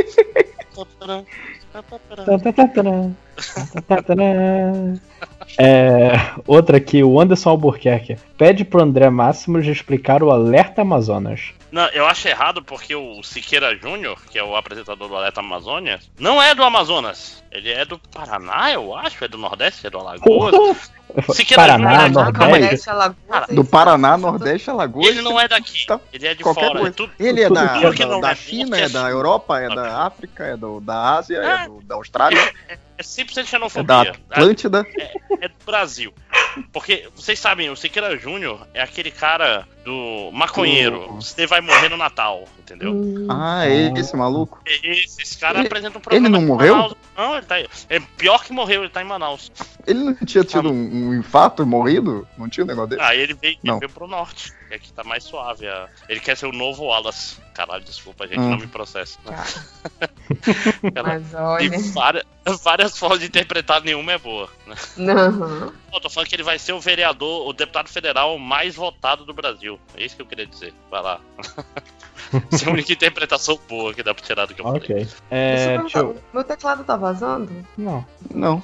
É, 5.57 6.12
outra 6.47 6.77
aqui, 6.77 7.02
o 7.02 7.20
Anderson 7.20 7.51
Albuquerque. 7.51 8.17
Pede 8.36 8.65
pro 8.65 8.83
André 8.83 9.09
Máximo 9.10 9.60
de 9.62 9.70
explicar 9.70 10.23
o 10.23 10.31
Alerta 10.31 10.83
Amazonas. 10.83 11.52
Não, 11.70 11.86
eu 11.89 12.07
acho 12.07 12.28
errado 12.28 12.62
porque 12.62 12.94
o 12.94 13.23
Siqueira 13.23 13.77
Júnior, 13.77 14.18
que 14.31 14.39
é 14.39 14.43
o 14.43 14.57
apresentador 14.57 15.09
do 15.09 15.17
Alerta 15.17 15.41
Amazônia, 15.41 16.01
não 16.18 16.43
é 16.43 16.55
do 16.55 16.62
Amazonas. 16.62 17.43
Ele 17.51 17.70
é 17.70 17.85
do 17.85 17.99
Paraná, 17.99 18.73
eu 18.73 18.94
acho. 18.97 19.25
É 19.25 19.28
do 19.28 19.39
Nordeste, 19.39 19.86
é 19.86 19.91
do 19.91 19.99
Alagoas. 19.99 20.91
Siqueira 21.33 21.62
Paraná, 21.62 21.91
Júnior, 22.07 22.11
Nordeste. 22.12 22.39
Nordeste, 22.61 22.91
Alagoas, 22.91 23.17
Cara, 23.28 23.47
é 23.49 23.55
Do. 23.55 23.65
Paraná, 23.65 24.17
Nordeste, 24.19 24.70
Alagoas. 24.70 25.07
Ele 25.07 25.23
não 25.23 25.41
é 25.41 25.49
daqui. 25.49 25.87
Tá 25.87 26.01
Ele 26.12 26.27
é 26.27 26.35
de 26.35 26.43
qualquer 26.43 26.67
fora. 26.67 26.78
coisa. 26.81 26.95
Tudo, 26.95 27.12
Ele 27.19 27.43
é 27.43 27.49
da, 27.51 27.65
da, 27.65 28.07
não 28.07 28.20
da 28.20 28.31
é 28.31 28.35
China, 28.35 28.77
é 28.78 28.83
é 28.83 28.89
da. 28.89 29.09
Europa, 29.09 29.59
é 29.61 29.69
da 29.75 30.03
África, 30.07 30.45
é 30.45 30.57
do, 30.57 30.81
da 30.81 31.17
Ásia, 31.17 31.39
é 31.39 31.67
do- 31.67 31.81
da 31.83 31.95
Austrália, 31.95 32.53
é 32.69 33.03
100% 33.03 33.31
é 33.33 33.35
da 33.43 33.45
xenofobia. 33.47 34.12
Atlântida. 34.31 34.87
é 35.41 35.49
do 35.49 35.55
Brasil. 35.65 36.12
Porque, 36.73 37.09
vocês 37.15 37.39
sabem, 37.39 37.70
o 37.70 37.77
Siqueira 37.77 38.17
Júnior 38.19 38.67
é 38.75 38.83
aquele 38.83 39.11
cara 39.11 39.67
do 39.89 40.31
maconheiro. 40.33 41.15
Você 41.15 41.47
vai 41.47 41.60
morrer 41.62 41.89
no 41.89 41.97
Natal, 41.97 42.44
entendeu? 42.58 42.92
Hum, 42.92 43.26
Ah, 43.31 43.67
é 43.67 43.91
esse 43.99 44.15
maluco. 44.15 44.60
Esse, 44.67 45.23
esse 45.23 45.39
cara 45.39 45.58
Ele- 45.60 45.67
apresenta 45.67 45.97
um 45.99 46.00
programa. 46.00 46.26
ele 46.26 46.33
não 46.33 46.42
morreu? 46.47 46.75
Manaus. 46.76 46.94
Não, 47.17 47.36
ele 47.36 47.47
tá 47.47 47.55
aí. 47.55 47.67
É 47.89 47.99
pior 47.99 48.44
que 48.44 48.52
morreu, 48.52 48.83
ele 48.83 48.91
tá 48.91 49.00
em 49.00 49.07
Manaus. 49.07 49.50
Ele 49.86 50.00
não 50.00 50.15
tinha 50.15 50.44
tido 50.44 50.70
um, 50.70 51.08
um 51.08 51.15
infarto 51.18 51.62
e 51.62 51.67
morrido? 51.67 52.28
Não 52.36 52.49
tinha 52.49 52.65
um 52.65 52.67
negócio 52.67 52.91
dele? 52.91 53.02
Aí 53.02 53.18
ele 53.18 53.34
veio, 53.34 53.57
ele 53.65 53.78
veio 53.78 53.91
pro 53.91 54.07
norte, 54.07 54.52
que 54.68 54.74
aqui 54.74 54.92
tá 54.92 55.02
mais 55.02 55.24
suave. 55.24 55.66
a- 55.66 55.88
Ele 56.08 56.20
quer 56.20 56.36
ser 56.36 56.47
o 56.47 56.52
novo 56.52 56.84
Wallace. 56.84 57.36
Caralho, 57.55 57.82
desculpa, 57.82 58.26
gente, 58.28 58.38
Hum. 58.40 58.50
não 58.50 58.58
me 58.58 58.66
processa. 58.68 59.18
Cara, 60.94 61.08
Mas 61.08 61.30
tem 61.30 61.40
olha. 61.40 61.78
várias, 61.92 62.24
várias 62.62 62.97
formas 62.98 63.20
de 63.20 63.26
interpretar, 63.26 63.82
nenhuma 63.82 64.12
é 64.12 64.18
boa. 64.18 64.48
né? 64.66 64.74
Não. 64.97 65.72
Eu 65.92 66.00
tô 66.00 66.08
falando 66.10 66.28
que 66.28 66.34
ele 66.36 66.42
vai 66.42 66.58
ser 66.58 66.72
o 66.72 66.80
vereador, 66.80 67.48
o 67.48 67.52
deputado 67.52 67.88
federal 67.88 68.38
mais 68.38 68.76
votado 68.76 69.24
do 69.24 69.32
Brasil. 69.34 69.80
É 69.97 70.05
isso 70.05 70.14
que 70.16 70.22
eu 70.22 70.26
queria 70.26 70.47
dizer. 70.47 70.72
Vai 70.90 71.02
lá. 71.02 71.20
Essa 72.52 72.66
é 72.66 72.68
a 72.68 72.72
única 72.72 72.92
interpretação 72.92 73.58
boa 73.68 73.94
que 73.94 74.02
dá 74.02 74.12
pra 74.14 74.22
tirar 74.24 74.47
do 74.47 74.55
que 74.55 74.60
eu 74.60 74.64
falei. 74.64 74.80
Ok. 74.82 74.97
Deixa 74.97 75.16
É, 75.30 75.78
Meu 76.32 76.44
teclado 76.44 76.84
tá 76.84 76.94
vazando? 76.97 77.50
Não. 77.76 78.05
Não. 78.34 78.62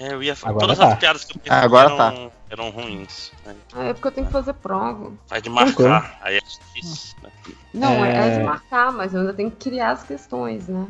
É, 0.00 0.14
eu 0.14 0.22
ia 0.22 0.34
falar. 0.34 0.52
Agora 0.52 0.66
Todas 0.68 0.78
tá. 0.78 0.94
as 0.94 0.98
piadas 0.98 1.24
que 1.24 1.36
eu 1.36 1.40
pensei 1.42 1.58
agora 1.58 1.92
eram, 1.92 2.32
eram 2.48 2.70
ruins. 2.70 3.32
né? 3.44 3.54
Ah, 3.74 3.84
é 3.84 3.92
porque 3.92 4.08
eu 4.08 4.12
tenho 4.12 4.26
que 4.26 4.32
fazer 4.32 4.54
prova. 4.54 5.12
Faz 5.26 5.42
de 5.42 5.50
marcar. 5.50 6.18
Aí 6.22 6.38
é 6.38 6.40
difícil. 6.40 7.16
Né? 7.22 7.30
Não, 7.74 8.02
é... 8.02 8.28
É. 8.28 8.38
de 8.38 8.44
marcar, 8.44 8.90
mas 8.92 9.12
eu 9.12 9.20
ainda 9.20 9.34
tenho 9.34 9.50
que 9.50 9.68
criar 9.68 9.90
as 9.90 10.02
questões, 10.02 10.68
né? 10.68 10.86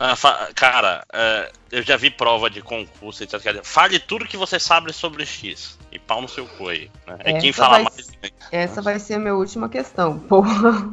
Ah, 0.00 0.16
cara, 0.56 1.04
é, 1.12 1.52
eu 1.74 1.82
já 1.82 1.96
vi 1.96 2.10
prova 2.10 2.48
de 2.48 2.62
concurso, 2.62 3.22
etc. 3.22 3.40
Quer 3.40 3.48
dizer, 3.50 3.64
Fale 3.64 3.98
tudo 3.98 4.26
que 4.26 4.36
você 4.36 4.58
sabe 4.60 4.92
sobre 4.92 5.26
X. 5.26 5.76
E 5.90 5.98
pau 5.98 6.20
no 6.20 6.28
seu 6.28 6.46
cu 6.46 6.68
aí. 6.68 6.90
Né? 7.06 7.16
É 7.20 7.32
quem 7.40 7.50
Essa 7.50 7.62
fala 7.62 7.74
vai 7.74 7.82
mais. 7.84 8.12
Essa 8.50 8.82
vai 8.82 8.98
ser 8.98 9.14
a 9.14 9.18
minha 9.18 9.34
última 9.34 9.68
questão. 9.68 10.18
Porra. 10.18 10.90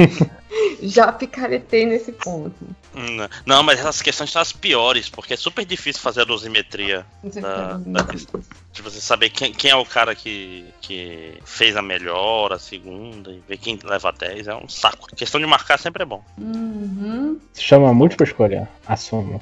Já 0.82 1.12
picaretei 1.12 1.84
nesse 1.86 2.12
ponto. 2.12 2.56
Hum, 2.94 3.28
Não, 3.46 3.62
mas 3.62 3.78
essas 3.80 4.02
questões 4.02 4.30
são 4.30 4.40
as 4.40 4.52
piores, 4.52 5.08
porque 5.08 5.34
é 5.34 5.36
super 5.36 5.64
difícil 5.64 6.00
fazer 6.02 6.22
a 6.22 6.24
dosimetria 6.24 7.06
da, 7.22 7.74
da 7.78 8.04
questão. 8.04 8.40
De 8.72 8.82
você 8.82 9.00
saber 9.00 9.30
quem, 9.30 9.52
quem 9.52 9.70
é 9.70 9.76
o 9.76 9.84
cara 9.84 10.14
que, 10.14 10.64
que 10.80 11.38
fez 11.44 11.76
a 11.76 11.82
melhor, 11.82 12.52
a 12.52 12.58
segunda, 12.58 13.30
e 13.30 13.42
ver 13.46 13.58
quem 13.58 13.78
leva 13.84 14.10
10 14.10 14.48
é 14.48 14.54
um 14.54 14.68
saco. 14.68 15.06
questão 15.14 15.40
de 15.40 15.46
marcar 15.46 15.78
sempre 15.78 16.02
é 16.02 16.06
bom. 16.06 16.24
Uhum. 16.38 17.38
Se 17.52 17.62
chama 17.62 17.92
múltipla 17.92 18.26
escolha. 18.26 18.68
Assuma. 18.86 19.40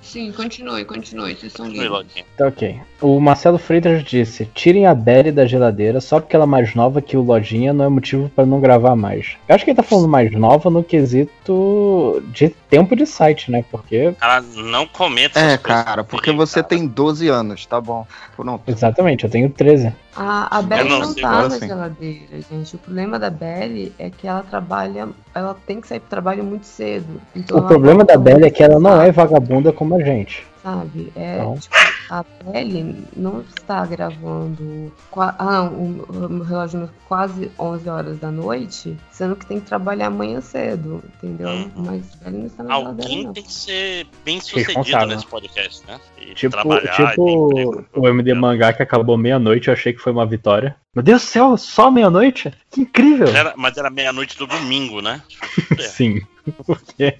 Sim, 0.00 0.32
continue, 0.32 0.84
continue. 0.84 1.34
Vocês 1.34 1.52
são 1.52 1.68
lindos. 1.68 2.06
Tá 2.36 2.48
ok. 2.48 2.80
O 3.00 3.20
Marcelo 3.20 3.58
Freitas 3.58 4.02
disse: 4.04 4.46
tirem 4.54 4.86
a 4.86 4.94
Belly 4.94 5.32
da 5.32 5.46
geladeira 5.46 6.00
só 6.00 6.20
porque 6.20 6.34
ela 6.34 6.44
é 6.44 6.48
mais 6.48 6.74
nova 6.74 7.00
que 7.00 7.16
o 7.16 7.22
Lojinha 7.22 7.72
não 7.72 7.84
é 7.84 7.88
motivo 7.88 8.30
pra 8.34 8.46
não 8.46 8.60
gravar 8.60 8.96
mais. 8.96 9.36
Eu 9.48 9.54
acho 9.54 9.64
que 9.64 9.70
ele 9.70 9.76
tá 9.76 9.82
falando 9.82 10.08
mais 10.08 10.32
nova 10.32 10.70
no 10.70 10.82
quesito 10.82 12.22
de 12.32 12.48
tempo 12.70 12.96
de 12.96 13.06
site, 13.06 13.50
né? 13.50 13.64
Porque. 13.70 14.14
Cara, 14.18 14.40
não 14.40 14.86
comenta 14.86 15.38
É, 15.38 15.56
cara, 15.56 16.04
porque 16.04 16.32
você 16.32 16.62
tem 16.62 16.86
12 16.86 17.28
anos, 17.28 17.66
tá 17.66 17.80
bom. 17.80 18.06
Pronto. 18.36 18.62
Exatamente, 18.66 19.24
eu 19.24 19.30
tenho 19.30 19.50
13. 19.50 19.92
A, 20.20 20.58
a 20.58 20.62
Belly 20.62 20.88
não 20.88 21.00
não, 21.00 21.14
tá 21.14 21.48
na 21.48 21.58
sim. 21.58 21.66
geladeira, 21.68 22.40
gente. 22.50 22.74
O 22.74 22.78
problema 22.78 23.18
da 23.18 23.30
Belly 23.30 23.92
é 23.98 24.10
que 24.10 24.26
ela 24.26 24.42
trabalha. 24.42 25.08
Ela 25.34 25.56
tem 25.66 25.80
que 25.80 25.86
sair 25.86 26.00
pro 26.00 26.08
trabalho 26.10 26.42
muito 26.42 26.66
cedo. 26.66 27.20
Então 27.34 27.58
O 27.58 27.62
problema 27.62 28.04
da 28.04 28.16
Belly 28.16 28.44
é 28.46 28.50
que 28.50 28.62
ela 28.62 28.80
não 28.80 29.00
é 29.00 29.12
vagabunda 29.12 29.72
como 29.72 29.94
a 29.94 30.02
gente. 30.02 30.44
Sabe? 30.62 31.12
É, 31.14 31.38
Não. 31.38 31.56
tipo, 31.56 31.74
a 32.10 32.24
Belly 32.44 33.04
não 33.16 33.40
está 33.40 33.84
gravando. 33.86 34.92
Ah, 35.16 35.62
não, 35.70 35.72
o, 35.74 36.42
relógio 36.42 36.88
quase 37.06 37.50
11 37.58 37.88
horas 37.88 38.18
da 38.18 38.30
noite, 38.30 38.96
sendo 39.10 39.36
que 39.36 39.46
tem 39.46 39.60
que 39.60 39.66
trabalhar 39.66 40.06
amanhã 40.06 40.40
cedo, 40.40 41.02
entendeu? 41.16 41.48
Uhum. 41.48 41.70
Mas 41.76 42.04
a 42.20 42.24
Belly 42.24 42.38
não 42.38 42.46
está 42.46 42.62
na 42.62 42.74
Alguém 42.74 43.24
não. 43.24 43.32
tem 43.32 43.42
que 43.42 43.52
ser 43.52 44.06
bem 44.24 44.40
sucedido 44.40 44.66
Responsável. 44.78 45.08
nesse 45.08 45.26
podcast, 45.26 45.82
né? 45.86 46.00
E 46.20 46.34
Tipo, 46.34 46.56
tipo 46.94 47.50
emprego. 47.50 47.86
o 47.96 48.08
MD 48.08 48.34
Mangá 48.34 48.72
que 48.72 48.82
acabou 48.82 49.16
meia-noite, 49.16 49.68
eu 49.68 49.74
achei 49.74 49.92
que 49.92 49.98
foi 50.00 50.12
uma 50.12 50.26
vitória. 50.26 50.76
Meu 50.94 51.02
Deus 51.02 51.22
do 51.22 51.26
céu, 51.26 51.56
só 51.56 51.90
meia-noite? 51.90 52.52
Que 52.70 52.82
incrível! 52.82 53.28
Era- 53.28 53.54
mas 53.56 53.76
era 53.76 53.90
meia-noite 53.90 54.36
do 54.38 54.46
domingo, 54.46 55.00
né? 55.00 55.22
É, 55.78 55.82
Sim, 55.82 56.20
porque 56.66 57.16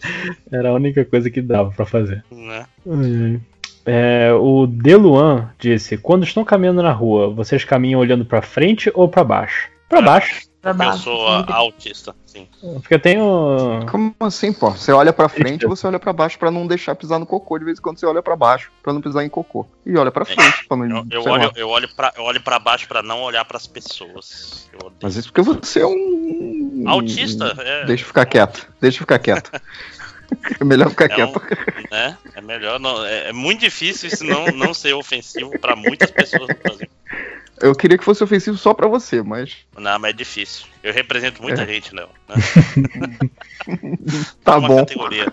era 0.51 0.71
a 0.71 0.73
única 0.75 1.05
coisa 1.05 1.31
que 1.31 1.41
dava 1.43 1.71
pra 1.71 1.85
fazer. 1.87 2.25
né? 2.31 2.67
Ai. 2.89 3.41
É, 3.91 4.31
o 4.35 4.67
Deluan 4.67 5.51
disse: 5.59 5.97
Quando 5.97 6.25
estão 6.25 6.45
caminhando 6.45 6.83
na 6.83 6.93
rua, 6.93 7.31
vocês 7.31 7.65
caminham 7.65 7.99
olhando 7.99 8.25
pra 8.25 8.43
frente 8.43 8.93
ou 8.95 9.09
pra 9.09 9.25
baixo? 9.25 9.71
Pra 9.89 10.03
baixo. 10.03 10.47
Pra 10.61 10.75
Porque 10.75 10.85
eu 10.85 10.91
baixo, 10.91 11.03
sou 11.05 11.27
autista, 11.27 12.15
sim. 12.27 12.47
Porque 12.61 12.95
eu 12.95 12.99
tenho. 12.99 13.87
Como 13.91 14.15
assim, 14.21 14.53
pô? 14.53 14.73
Você 14.73 14.93
olha 14.93 15.13
pra 15.13 15.29
frente 15.29 15.63
e 15.63 15.69
você 15.69 15.87
olha 15.87 15.99
pra 15.99 16.13
baixo 16.13 16.39
pra 16.39 16.51
não 16.51 16.67
deixar 16.67 16.95
pisar 16.97 17.19
no 17.19 17.25
cocô. 17.25 17.59
De 17.59 17.65
vez 17.65 17.79
em 17.79 17.81
quando 17.81 17.99
você 17.99 18.05
olha 18.05 18.21
pra 18.21 18.37
baixo 18.37 18.71
pra 18.83 18.93
não 18.93 19.01
pisar 19.01 19.25
em 19.25 19.29
cocô. 19.31 19.65
E 19.87 19.97
olha 19.97 20.11
pra 20.11 20.27
frente 20.27 20.67
pra 20.67 20.77
não. 20.77 21.07
Eu, 21.11 21.23
eu 21.23 21.23
olho, 21.23 21.45
lá. 21.45 21.53
eu, 21.57 21.69
olho 21.69 21.89
pra, 21.95 22.13
eu 22.17 22.25
olho 22.25 22.43
pra 22.43 22.59
baixo 22.59 22.87
pra 22.89 23.03
não 23.03 23.23
olhar 23.23 23.45
pras 23.47 23.67
pessoas. 23.67 24.69
Mas 25.01 25.17
isso 25.17 25.33
porque 25.33 25.43
você 25.43 25.81
é 25.81 25.87
um. 25.87 26.85
Autista, 26.87 27.55
é. 27.59 27.87
Deixa 27.87 28.03
eu 28.03 28.09
ficar 28.09 28.27
quieto. 28.27 28.69
Deixa 28.81 28.97
eu 28.97 29.01
ficar 29.03 29.19
quieto. 29.21 29.51
É 30.61 30.65
melhor 30.65 30.91
ficar 30.91 31.07
É, 31.07 31.09
quieto. 31.09 31.37
um, 31.41 31.95
né? 31.95 32.17
é 32.35 32.41
melhor. 32.41 32.79
Não, 32.79 33.05
é, 33.05 33.29
é 33.29 33.33
muito 33.33 33.61
difícil 33.61 34.09
isso 34.09 34.25
não, 34.25 34.47
não 34.49 34.75
ser 34.75 34.93
ofensivo 34.95 35.59
pra 35.59 35.75
muitas 35.77 36.11
pessoas 36.11 36.49
no 36.49 36.55
Brasil. 36.63 36.89
Eu 37.61 37.75
queria 37.75 37.99
que 37.99 38.05
fosse 38.05 38.23
ofensivo 38.23 38.57
só 38.57 38.73
pra 38.73 38.87
você, 38.87 39.21
mas. 39.23 39.57
Não, 39.77 39.99
mas 39.99 40.11
é 40.11 40.13
difícil. 40.13 40.67
Eu 40.83 40.93
represento 40.93 41.43
muita 41.43 41.63
É. 41.63 41.67
gente, 41.67 41.95
Léo. 41.95 42.09
Né? 42.29 42.37
Tá 44.45 44.53
É 44.55 44.57
uma 44.57 44.69
bom. 44.69 44.77
categoria. 44.79 45.27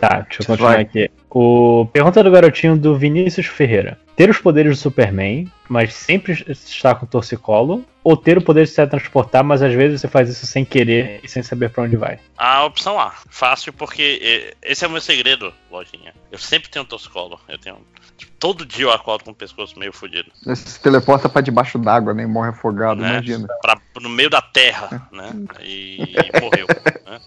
Tá, 0.00 0.20
deixa 0.20 0.42
eu 0.42 0.46
continuar 0.46 0.72
Vai. 0.72 0.82
aqui. 0.82 1.10
O 1.30 1.86
pergunta 1.92 2.22
do 2.22 2.30
garotinho 2.30 2.76
do 2.76 2.96
Vinícius 2.96 3.46
Ferreira: 3.46 3.98
Ter 4.16 4.30
os 4.30 4.38
poderes 4.38 4.76
do 4.76 4.80
Superman, 4.80 5.50
mas 5.68 5.92
sempre 5.92 6.32
estar 6.48 6.94
com 6.94 7.06
torcicolo, 7.06 7.84
ou 8.02 8.16
ter 8.16 8.38
o 8.38 8.42
poder 8.42 8.64
de 8.64 8.70
se 8.70 8.86
transportar, 8.86 9.42
mas 9.42 9.62
às 9.62 9.72
vezes 9.72 10.00
você 10.00 10.08
faz 10.08 10.28
isso 10.28 10.46
sem 10.46 10.64
querer 10.64 11.20
e 11.22 11.28
sem 11.28 11.42
saber 11.42 11.70
pra 11.70 11.84
onde 11.84 11.96
vai? 11.96 12.20
A 12.36 12.64
opção 12.64 13.00
A. 13.00 13.12
Fácil, 13.28 13.72
porque 13.72 14.54
esse 14.62 14.84
é 14.84 14.88
o 14.88 14.90
meu 14.90 15.00
segredo, 15.00 15.52
lojinha. 15.70 16.14
Eu 16.30 16.38
sempre 16.38 16.68
tenho 16.68 16.84
toscolo. 16.84 17.40
Eu 17.48 17.58
tenho. 17.58 17.78
tipo, 18.16 18.30
todo 18.38 18.64
dia 18.66 18.84
eu 18.84 18.92
acordo 18.92 19.24
com 19.24 19.30
o 19.30 19.34
pescoço 19.34 19.78
meio 19.78 19.92
fudido. 19.92 20.30
Você 20.44 20.68
se 20.68 20.80
teleporta 20.80 21.28
pra 21.28 21.40
debaixo 21.40 21.78
d'água, 21.78 22.14
né? 22.14 22.22
E 22.22 22.26
morre 22.26 22.50
afogado, 22.50 23.00
né? 23.00 23.14
imagina. 23.14 23.48
Pra, 23.62 23.80
no 24.00 24.08
meio 24.08 24.30
da 24.30 24.42
terra, 24.42 25.08
né? 25.10 25.32
E, 25.60 26.02
e 26.02 26.40
morreu. 26.40 26.66
Né? 27.06 27.20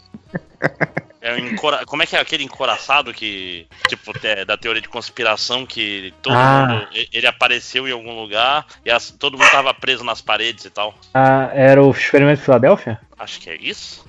É 1.28 1.34
um 1.34 1.38
encora- 1.40 1.86
Como 1.86 2.02
é 2.02 2.06
que 2.06 2.16
é 2.16 2.20
aquele 2.20 2.44
encoraçado 2.44 3.14
que, 3.14 3.68
tipo, 3.90 4.14
é 4.24 4.46
da 4.46 4.56
teoria 4.56 4.82
de 4.82 4.88
conspiração 4.88 5.66
que 5.66 6.14
todo 6.22 6.34
Ah. 6.34 6.68
mundo. 6.68 6.88
Ele 7.12 7.28
apareceu 7.28 7.88
em 7.88 7.92
algum 7.92 8.14
lugar 8.20 8.66
e 8.86 8.90
as- 8.92 9.12
todo 9.12 9.38
mundo 9.38 9.50
tava 9.52 9.74
preso 9.74 10.04
nas 10.06 10.22
paredes 10.22 10.64
e 10.66 10.70
tal. 10.70 10.94
Ah, 11.14 11.50
era 11.54 11.84
o 11.84 11.92
experimento 11.92 12.40
de 12.40 12.46
Filadélfia? 12.46 13.00
Acho 13.20 13.40
que 13.42 13.50
é 13.50 13.58
isso. 13.58 14.06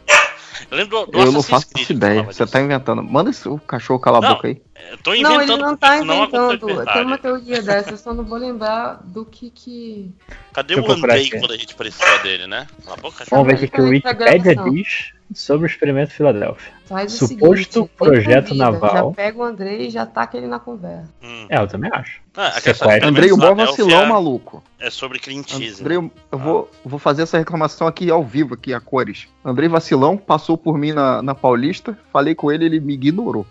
Eu 0.70 0.76
lembro 0.76 1.06
do, 1.06 1.12
do 1.12 1.18
Eu 1.20 1.32
não 1.32 1.42
faço 1.42 1.68
Creed 1.70 1.90
ideia. 1.90 2.22
Você 2.22 2.42
disso. 2.44 2.52
tá 2.52 2.60
inventando. 2.60 3.02
Manda 3.02 3.30
esse 3.30 3.48
o 3.48 3.58
cachorro 3.58 4.00
calar 4.00 4.24
a 4.24 4.28
boca 4.34 4.48
aí. 4.48 4.60
Eu 4.90 4.98
tô 4.98 5.10
Não, 5.10 5.16
inventando. 5.16 5.52
ele 5.52 5.62
não 5.62 5.76
tá 5.76 5.97
porque 5.97 6.02
isso 6.05 6.12
aconteceu 6.12 6.58
de 6.58 6.65
inventando. 6.65 6.92
Tem 6.92 7.05
uma 7.05 7.18
teoria 7.18 7.62
dessa, 7.62 7.90
eu 7.90 7.97
só 7.97 8.15
não 8.15 8.24
vou 8.24 8.39
lembrar 8.39 9.00
do 9.05 9.24
que 9.24 9.50
que. 9.50 10.15
Cadê 10.52 10.74
eu 10.74 10.82
o 10.82 10.92
Andrei 10.92 11.31
quando 11.31 11.52
a 11.52 11.57
gente 11.57 11.74
precisou 11.74 12.23
dele, 12.23 12.47
né? 12.47 12.66
Cala 12.84 12.97
a 12.97 13.00
boca, 13.00 13.24
Vamos 13.31 13.47
ver 13.47 13.55
o 13.55 13.58
que, 13.58 13.68
que 13.68 13.81
o 13.81 13.89
Wikipedia 13.89 14.57
diz 14.57 15.12
sobre 15.34 15.66
o 15.66 15.68
experimento 15.68 16.08
de 16.10 16.16
Filadélfia. 16.16 16.73
Faz 16.86 17.20
o 17.20 17.26
Suposto 17.28 17.73
seguinte, 17.73 17.92
projeto 17.97 18.48
convida, 18.48 18.70
naval. 18.70 19.10
Já 19.10 19.15
pega 19.16 19.39
o 19.39 19.42
Andrei 19.42 19.86
e 19.86 19.90
já 19.90 20.07
taca 20.07 20.39
ele 20.39 20.47
na 20.47 20.58
conversa. 20.58 21.12
Hum. 21.23 21.47
É, 21.50 21.58
eu 21.58 21.68
também 21.68 21.90
acho. 21.92 22.20
Ah, 22.34 22.52
do 23.00 23.07
Andrei, 23.07 23.32
o 23.32 23.36
bom 23.36 23.55
vacilão, 23.55 24.07
maluco. 24.07 24.62
É 24.78 24.90
sobre 24.90 25.18
Clint 25.18 25.52
Eastwood. 25.52 25.81
Andrei, 25.81 25.97
eu 25.98 26.10
eu 26.32 26.39
vou, 26.39 26.70
vou 26.84 26.98
fazer 26.98 27.23
essa 27.23 27.36
reclamação 27.36 27.86
aqui 27.86 28.10
ao 28.10 28.24
vivo, 28.24 28.55
aqui 28.55 28.73
a 28.73 28.81
cores. 28.81 29.26
Andrei 29.44 29.68
Vacilão 29.68 30.16
passou 30.16 30.57
por 30.57 30.78
mim 30.78 30.92
na, 30.92 31.20
na 31.20 31.34
Paulista, 31.34 31.98
falei 32.12 32.34
com 32.34 32.50
ele, 32.50 32.65
ele 32.65 32.81
me 32.81 32.94
ignorou. 32.94 33.47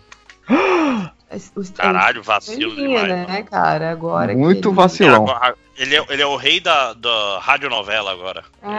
Os- 1.54 1.70
Caralho, 1.70 2.22
vacilo 2.22 2.74
demais. 2.74 3.08
né, 3.28 3.42
cara? 3.42 3.90
Agora 3.90 4.34
Muito 4.34 4.68
ele- 4.68 4.76
vacilão. 4.76 5.28
Agora, 5.28 5.54
Ele 5.76 5.94
é, 5.96 6.04
ele 6.08 6.22
é 6.22 6.26
o 6.26 6.34
rei 6.36 6.58
da, 6.58 6.92
da 6.94 7.38
radionovela 7.40 8.10
agora. 8.12 8.42
Ele 8.62 8.72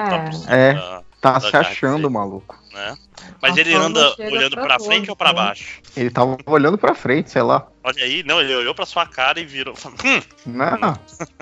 tá 0.46 0.54
É. 0.54 0.74
da- 0.74 1.02
Tá 1.22 1.34
da 1.34 1.40
se 1.50 1.56
achando, 1.56 2.10
maluco. 2.12 2.58
Né? 2.74 2.98
Mas 3.42 3.58
A 3.58 3.60
ele 3.60 3.74
anda 3.74 4.14
olhando 4.20 4.56
pra 4.56 4.66
pra 4.66 4.80
frente 4.80 5.10
ou 5.10 5.16
pra 5.16 5.30
né? 5.30 5.36
baixo? 5.36 5.80
Ele 5.96 6.10
tava 6.10 6.38
olhando 6.46 6.78
pra 6.78 6.94
frente, 6.96 7.32
sei 7.32 7.42
lá. 7.42 7.68
Olha 7.84 8.04
aí, 8.04 8.24
não, 8.24 8.40
ele 8.42 8.54
olhou 8.56 8.76
pra 8.76 8.86
sua 8.86 9.06
cara 9.06 9.40
e 9.40 9.46
virou. 9.46 9.74
Hum, 10.06 10.22
Não, 10.46 10.98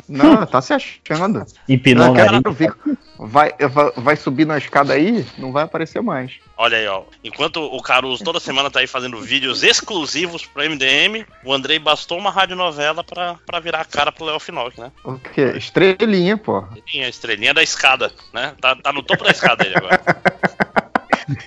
não, 0.08 0.46
tá 0.46 0.62
se 0.62 0.74
achando. 0.74 1.46
Empinou 1.68 2.06
Eu 2.06 2.12
o 2.12 2.16
nariz. 2.16 2.32
quero 2.32 2.54
ver. 2.54 2.74
Vai, 3.20 3.52
vai, 3.70 3.92
vai 3.98 4.16
subir 4.16 4.46
na 4.46 4.58
escada 4.60 4.94
aí, 4.94 5.26
não 5.40 5.52
vai 5.52 5.64
aparecer 5.64 6.02
mais. 6.02 6.34
olha 6.56 6.78
aí, 6.78 6.88
ó. 6.88 7.04
Enquanto 7.24 7.58
o 7.64 7.82
Caruso 7.82 8.24
toda 8.24 8.40
semana 8.40 8.70
tá 8.70 8.80
aí 8.80 8.88
fazendo 8.88 9.20
vídeos 9.20 9.64
exclusivos 9.64 10.46
pro 10.46 10.62
MDM, 10.70 11.26
o 11.44 11.52
Andrei 11.52 11.80
bastou 11.80 12.18
uma 12.20 12.30
radionovela 12.30 13.04
pra, 13.04 13.36
pra 13.46 13.60
virar 13.60 13.82
a 13.82 13.86
cara 13.86 14.12
pro 14.12 14.26
Léo 14.26 14.40
Finock, 14.40 14.80
né? 14.80 14.92
O 15.04 15.18
quê? 15.18 15.54
Estrelinha, 15.58 16.38
pô. 16.38 16.64
Ele 16.94 17.04
a 17.04 17.10
estrelinha 17.10 17.54
da 17.56 17.64
escada, 17.64 18.12
né? 18.32 18.54
Tá, 18.62 18.76
tá 18.76 18.94
no 18.94 19.02
topo 19.02 19.24
da 19.24 19.32
escada 19.32 19.66
ele 19.66 19.76
agora. 19.76 20.00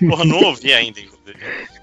Porra, 0.09 0.25
não 0.25 0.41
ouvi 0.43 0.73
ainda, 0.73 0.99
inclusive. 0.99 1.39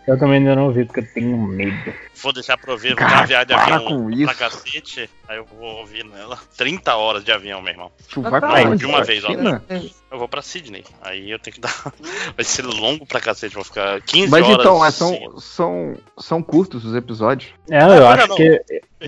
Eu 0.08 0.18
também 0.18 0.38
ainda 0.38 0.56
não 0.56 0.64
ouvi, 0.68 0.86
porque 0.86 1.00
eu 1.00 1.06
tenho 1.12 1.36
medo. 1.36 1.92
Vou 2.22 2.32
deixar 2.32 2.56
pra 2.56 2.72
ouvir, 2.72 2.96
Cara, 2.96 3.26
viagem 3.26 3.46
de 3.46 3.54
para 3.54 3.74
avião 3.76 3.84
com 3.86 4.06
pra 4.06 4.14
isso. 4.16 4.34
cacete, 4.38 5.10
aí 5.28 5.36
eu 5.36 5.44
vou 5.44 5.80
ouvir 5.80 6.02
nela. 6.04 6.38
30 6.56 6.96
horas 6.96 7.22
de 7.22 7.30
avião, 7.30 7.60
meu 7.60 7.72
irmão. 7.72 7.92
Tu 8.10 8.22
Vai 8.22 8.40
pra 8.40 8.54
onde? 8.70 8.78
de 8.78 8.86
uma 8.86 9.04
vez, 9.04 9.22
ó. 9.22 9.28
China? 9.28 9.62
Eu 10.10 10.18
vou 10.18 10.26
pra 10.26 10.40
Sydney. 10.40 10.82
Aí 11.02 11.30
eu 11.30 11.38
tenho 11.38 11.54
que 11.56 11.60
dar. 11.60 11.74
Vai 12.34 12.42
ser 12.44 12.62
longo 12.64 13.04
pra 13.04 13.20
cacete, 13.20 13.54
vou 13.54 13.62
ficar 13.64 14.00
15 14.00 14.30
Mas 14.30 14.44
horas. 14.46 14.58
então, 14.58 14.84
é, 14.84 14.90
seguidas. 14.90 15.44
são, 15.44 15.92
são, 15.94 15.96
são 16.18 16.42
curtos 16.42 16.86
os 16.86 16.94
episódios. 16.96 17.52
É, 17.70 17.76
eu 17.82 18.06
Ah, 18.08 18.14
acho 18.14 18.28
não. 18.28 18.36
que 18.36 18.62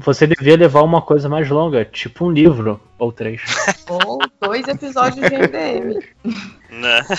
você 0.04 0.26
devia 0.26 0.56
levar 0.56 0.82
uma 0.82 1.00
coisa 1.00 1.28
mais 1.30 1.48
longa, 1.48 1.82
tipo 1.86 2.26
um 2.26 2.30
livro 2.30 2.78
ou 2.98 3.10
três. 3.10 3.40
Ou 3.88 4.18
dois 4.40 4.68
episódios 4.68 5.26
de 5.28 5.34
MDM. 5.34 5.98
Né? 6.70 7.00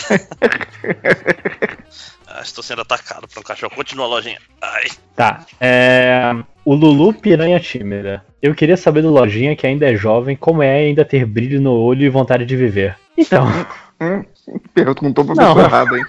ah, 2.35 2.41
estou 2.41 2.63
sendo 2.63 2.81
atacado 2.81 3.27
por 3.27 3.39
um 3.39 3.43
cachorro. 3.43 3.73
Continua 3.75 4.05
a 4.05 4.09
lojinha. 4.09 4.39
Ai. 4.61 4.85
Tá. 5.15 5.45
É... 5.59 6.33
O 6.63 6.75
Lulu 6.75 7.13
Piranha 7.13 7.59
Tímida. 7.59 8.23
Eu 8.41 8.53
queria 8.53 8.77
saber 8.77 9.01
do 9.01 9.09
Lojinha, 9.09 9.55
que 9.55 9.65
ainda 9.65 9.91
é 9.91 9.95
jovem, 9.95 10.35
como 10.35 10.61
é 10.61 10.71
ainda 10.75 11.03
ter 11.03 11.25
brilho 11.25 11.59
no 11.59 11.73
olho 11.73 12.03
e 12.03 12.09
vontade 12.09 12.45
de 12.45 12.55
viver. 12.55 12.95
Então, 13.17 13.45
Hum, 14.01 14.25
perguntou 14.73 15.23
pra 15.23 15.35
Não. 15.35 15.53
pessoa 15.53 15.65
errada, 15.65 15.95
hein? 15.95 16.05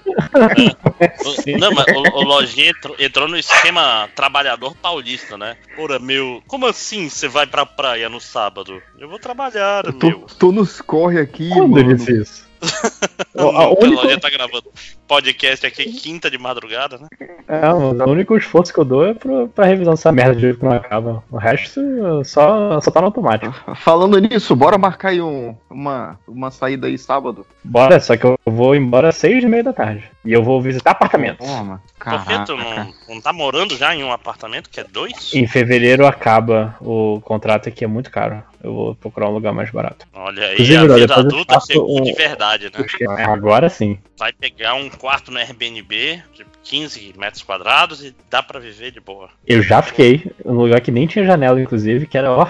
O- 1.25 1.59
Não, 1.60 1.73
mas 1.73 1.86
o, 1.89 2.01
o 2.01 2.23
Lojinha 2.23 2.70
entrou, 2.70 2.97
entrou 2.99 3.28
no 3.28 3.36
esquema 3.36 4.09
trabalhador 4.15 4.75
paulista, 4.76 5.36
né? 5.36 5.57
Ora, 5.78 5.99
meu, 5.99 6.42
como 6.47 6.65
assim 6.67 7.10
você 7.10 7.28
vai 7.28 7.47
pra 7.47 7.67
praia 7.67 8.09
no 8.09 8.18
sábado? 8.18 8.81
Eu 8.99 9.10
vou 9.10 9.18
trabalhar, 9.18 9.84
Eu 9.84 9.92
tô, 9.92 10.07
meu. 10.07 10.26
tô 10.39 10.51
nos 10.52 10.81
corre 10.81 11.20
aqui, 11.20 11.51
Quando 11.51 11.70
mano. 11.73 11.91
ele 11.91 11.94
disse 11.97 12.18
isso? 12.18 12.49
A 13.34 13.44
o 13.68 13.70
única- 13.82 13.86
Lojinha 14.02 14.20
tá 14.20 14.31
gravando 14.31 14.65
podcast 15.08 15.66
aqui 15.66 15.84
quinta 15.92 16.31
de 16.31 16.39
madrugada, 16.39 16.99
né? 16.99 17.08
É, 17.49 17.60
mas 17.73 18.00
o 18.08 18.10
único 18.10 18.36
esforço 18.36 18.73
que 18.73 18.78
eu 18.78 18.84
dou 18.84 19.07
é 19.07 19.15
pro, 19.15 19.49
pra 19.49 19.65
revisão 19.66 19.94
dessa 19.94 20.12
merda 20.12 20.34
de 20.34 20.41
jeito 20.42 20.58
que 20.58 20.65
não 20.65 20.73
acaba. 20.73 21.23
O 21.31 21.36
resto 21.39 21.81
só, 22.24 22.81
só 22.81 22.90
tá 22.90 23.01
no 23.01 23.06
automático. 23.06 23.54
Falando 23.76 24.19
nisso, 24.19 24.54
bora 24.54 24.78
marcar 24.78 25.08
aí 25.08 25.20
um- 25.20 25.56
uma, 25.70 26.19
uma 26.28 26.51
saída 26.51 26.86
aí 26.86 26.97
sábado. 26.99 27.44
Bora, 27.65 27.99
só 28.01 28.17
que 28.17 28.24
eu 28.24 28.38
vou 28.47 28.74
embora 28.76 29.08
às 29.08 29.17
seis 29.17 29.42
e 29.42 29.47
meia 29.49 29.65
da 29.65 29.72
tarde. 29.72 30.04
E 30.24 30.33
eu 30.33 30.42
vou 30.44 30.60
visitar 30.62 30.92
apartamentos. 30.92 31.44
Toma, 31.44 31.83
Por 31.99 32.24
que 32.24 32.44
tu 32.47 32.56
não, 32.56 32.94
não 33.08 33.21
tá 33.21 33.33
morando 33.33 33.76
já 33.76 33.92
em 33.94 34.05
um 34.05 34.12
apartamento 34.12 34.71
que 34.71 34.78
é 34.78 34.85
dois? 34.85 35.35
Em 35.35 35.47
fevereiro 35.49 36.06
acaba 36.06 36.76
o 36.81 37.21
contrato 37.24 37.69
aqui, 37.69 37.85
é 37.85 37.88
muito 37.88 38.08
caro. 38.10 38.40
Eu 38.62 38.72
vou 38.72 38.94
procurar 38.94 39.28
um 39.28 39.33
lugar 39.33 39.53
mais 39.53 39.71
barato. 39.71 40.06
Olha 40.15 40.47
aí, 40.47 40.53
Inclusive, 40.53 40.76
a 40.76 40.83
vida 40.83 40.94
depois 41.08 41.26
adulta 41.26 41.55
faço 41.55 41.67
chegou 41.72 41.99
um- 41.99 42.03
de 42.05 42.12
verdade, 42.12 42.67
né? 42.67 42.71
Agora 43.26 43.69
sim. 43.69 43.99
Vai 44.17 44.33
pegar 44.33 44.74
um 44.74 44.88
quarto 44.88 45.33
no 45.33 45.38
Airbnb 45.40 46.22
de 46.33 46.47
15 46.62 47.12
metros 47.19 47.42
quadrados 47.42 48.05
e 48.05 48.15
dá 48.31 48.40
pra 48.40 48.60
viver 48.60 48.92
de 48.92 49.01
boa. 49.01 49.28
Eu 49.44 49.60
já 49.60 49.83
fiquei 49.83 50.31
num 50.44 50.55
lugar 50.55 50.81
que 50.81 50.92
nem 50.92 51.08
tinha 51.08 51.24
janela, 51.24 51.60
inclusive, 51.60 52.06
que 52.06 52.17
era, 52.17 52.31
ó, 52.31 52.47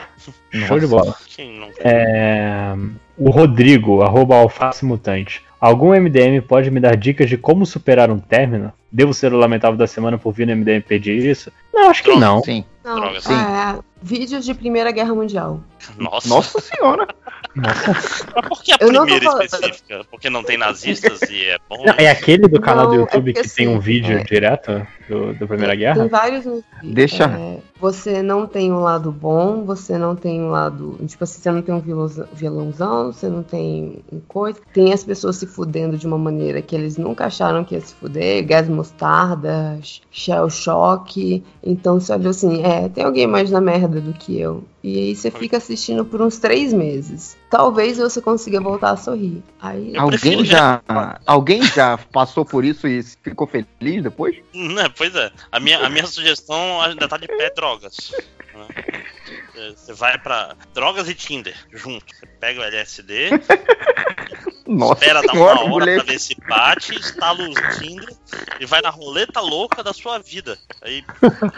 show 0.66 0.78
de 0.78 0.86
bola. 0.86 1.16
Quem 1.34 1.58
não 1.58 1.70
É, 1.80 2.74
o 3.16 3.30
Rodrigo, 3.30 4.02
arroba 4.02 4.36
alface 4.36 4.84
mutante. 4.84 5.42
Algum 5.62 5.94
MDM 5.94 6.42
pode 6.42 6.72
me 6.72 6.80
dar 6.80 6.96
dicas 6.96 7.30
de 7.30 7.38
como 7.38 7.64
superar 7.64 8.10
um 8.10 8.18
término? 8.18 8.72
Devo 8.92 9.14
ser 9.14 9.32
o 9.32 9.38
lamentável 9.38 9.76
da 9.76 9.86
semana 9.86 10.18
por 10.18 10.32
vir 10.34 10.46
no 10.46 10.54
MDM 10.54 10.82
pedir 10.82 11.24
isso? 11.24 11.50
Não, 11.72 11.88
acho 11.88 12.02
que 12.02 12.14
não. 12.14 12.42
Sim. 12.42 12.64
Não, 12.84 12.96
Droga, 12.96 13.20
sim. 13.20 13.32
ah, 13.32 13.76
é, 13.78 13.82
vídeos 14.02 14.44
de 14.44 14.52
Primeira 14.54 14.90
Guerra 14.90 15.14
Mundial. 15.14 15.60
Nossa. 15.96 16.28
Nossa 16.28 16.60
senhora. 16.60 17.06
Mas 17.54 18.22
por 18.48 18.62
que 18.62 18.72
a 18.72 18.76
Eu 18.80 18.88
primeira 18.88 19.24
falando- 19.24 19.44
específica? 19.44 20.04
Porque 20.10 20.30
não 20.30 20.42
tem 20.42 20.56
nazistas 20.56 21.20
e 21.30 21.44
é 21.48 21.58
bom? 21.68 21.84
Não, 21.84 21.94
é 21.98 22.10
aquele 22.10 22.48
do 22.48 22.60
canal 22.60 22.86
do 22.86 22.92
Não, 22.94 22.98
é 22.98 23.00
YouTube 23.02 23.32
porque 23.34 23.48
que 23.48 23.54
tem 23.54 23.68
um 23.68 23.72
assim, 23.72 23.80
vídeo 23.80 24.18
é- 24.18 24.24
direto 24.24 24.86
do, 25.08 25.34
do 25.34 25.46
Primeira 25.46 25.72
Tem 25.72 25.80
Guerra? 25.80 26.08
vários 26.08 26.44
no 26.46 26.62
Deixa. 26.82 27.24
É, 27.24 27.58
você 27.78 28.22
não 28.22 28.46
tem 28.46 28.72
um 28.72 28.80
lado 28.80 29.12
bom, 29.12 29.64
você 29.64 29.98
não 29.98 30.16
tem 30.16 30.40
um 30.40 30.50
lado. 30.50 30.98
Tipo 31.06 31.24
assim, 31.24 31.40
você 31.40 31.50
não 31.52 31.62
tem 31.62 31.74
um 31.74 31.80
vilãozão, 31.80 32.26
vilãozão, 32.32 33.12
você 33.12 33.28
não 33.28 33.42
tem 33.42 34.02
um 34.10 34.20
coisa. 34.20 34.58
Tem 34.72 34.92
as 34.92 35.04
pessoas 35.04 35.36
se 35.36 35.46
fudendo 35.46 35.96
de 35.98 36.06
uma 36.06 36.18
maneira 36.18 36.62
que 36.62 36.74
eles 36.74 36.96
nunca 36.96 37.26
acharam 37.26 37.64
que 37.64 37.74
ia 37.74 37.80
se 37.80 37.94
fuder, 37.94 38.44
gás 38.46 38.68
mostarda, 38.82 39.80
shell 40.10 40.50
shock. 40.50 41.42
Então 41.62 42.00
você 42.00 42.12
olha 42.12 42.30
assim, 42.30 42.62
é, 42.64 42.88
tem 42.88 43.04
alguém 43.04 43.26
mais 43.26 43.50
na 43.50 43.60
merda 43.60 44.00
do 44.00 44.12
que 44.12 44.38
eu. 44.38 44.64
E 44.82 44.98
aí 44.98 45.16
você 45.16 45.30
fica 45.30 45.56
assistindo 45.58 46.04
por 46.04 46.20
uns 46.20 46.38
três 46.38 46.72
meses. 46.72 47.36
Talvez 47.48 47.98
você 47.98 48.20
consiga 48.20 48.60
voltar 48.60 48.90
a 48.90 48.96
sorrir. 48.96 49.42
Aí 49.60 49.96
Alguém 49.96 50.44
já, 50.44 50.82
alguém 51.24 51.62
já 51.62 51.96
passou 51.96 52.44
por 52.44 52.64
isso 52.64 52.88
e 52.88 53.02
ficou 53.22 53.46
feliz 53.46 54.02
depois? 54.02 54.36
Né, 54.52 54.88
pois 54.96 55.14
é. 55.14 55.30
A 55.52 55.60
minha, 55.60 55.78
a 55.78 55.88
minha 55.88 56.06
sugestão 56.06 56.80
ainda 56.82 57.06
tá 57.06 57.16
de 57.16 57.28
pé 57.28 57.50
drogas. 57.54 58.12
né? 58.54 58.66
Você 59.54 59.92
vai 59.92 60.18
pra 60.18 60.56
drogas 60.74 61.08
e 61.08 61.14
Tinder 61.14 61.54
junto. 61.72 62.04
Você 62.14 62.26
pega 62.40 62.60
o 62.60 62.64
LSD, 62.64 63.30
Nossa 64.66 64.94
espera 65.04 65.22
dar 65.22 65.32
uma 65.34 65.44
hora 65.44 65.68
mulher. 65.68 65.96
pra 66.02 66.12
ver 66.12 66.18
se 66.18 66.36
bate, 66.48 66.94
instala 66.94 67.42
o 67.42 67.54
Tinder 67.78 68.14
e 68.60 68.66
vai 68.66 68.80
na 68.80 68.90
roleta 68.90 69.40
louca 69.40 69.82
da 69.82 69.92
sua 69.92 70.18
vida. 70.18 70.58
Aí, 70.80 71.04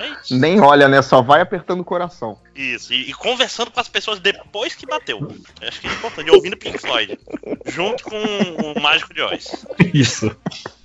é 0.01 0.09
isso. 0.23 0.37
Nem 0.37 0.61
olha, 0.61 0.89
né? 0.89 1.01
Só 1.03 1.23
vai 1.23 1.41
apertando 1.41 1.81
o 1.81 1.85
coração. 1.85 2.39
Isso, 2.55 2.93
e, 2.93 3.11
e 3.11 3.13
conversando 3.15 3.71
com 3.71 3.81
as 3.81 3.89
pessoas 3.89 4.19
depois 4.21 4.75
que 4.75 4.87
bateu. 4.87 5.19
Eu 5.61 5.69
Acho 5.69 5.81
que 5.81 5.87
é 5.87 5.93
importante, 5.93 6.29
e 6.29 6.31
ouvindo 6.31 6.57
Pink 6.57 6.79
Floyd. 6.79 7.19
Junto 7.67 8.05
com 8.05 8.17
o 8.17 8.81
Mágico 8.81 9.13
de 9.15 9.23
Oz. 9.23 9.67
Isso. 9.93 10.35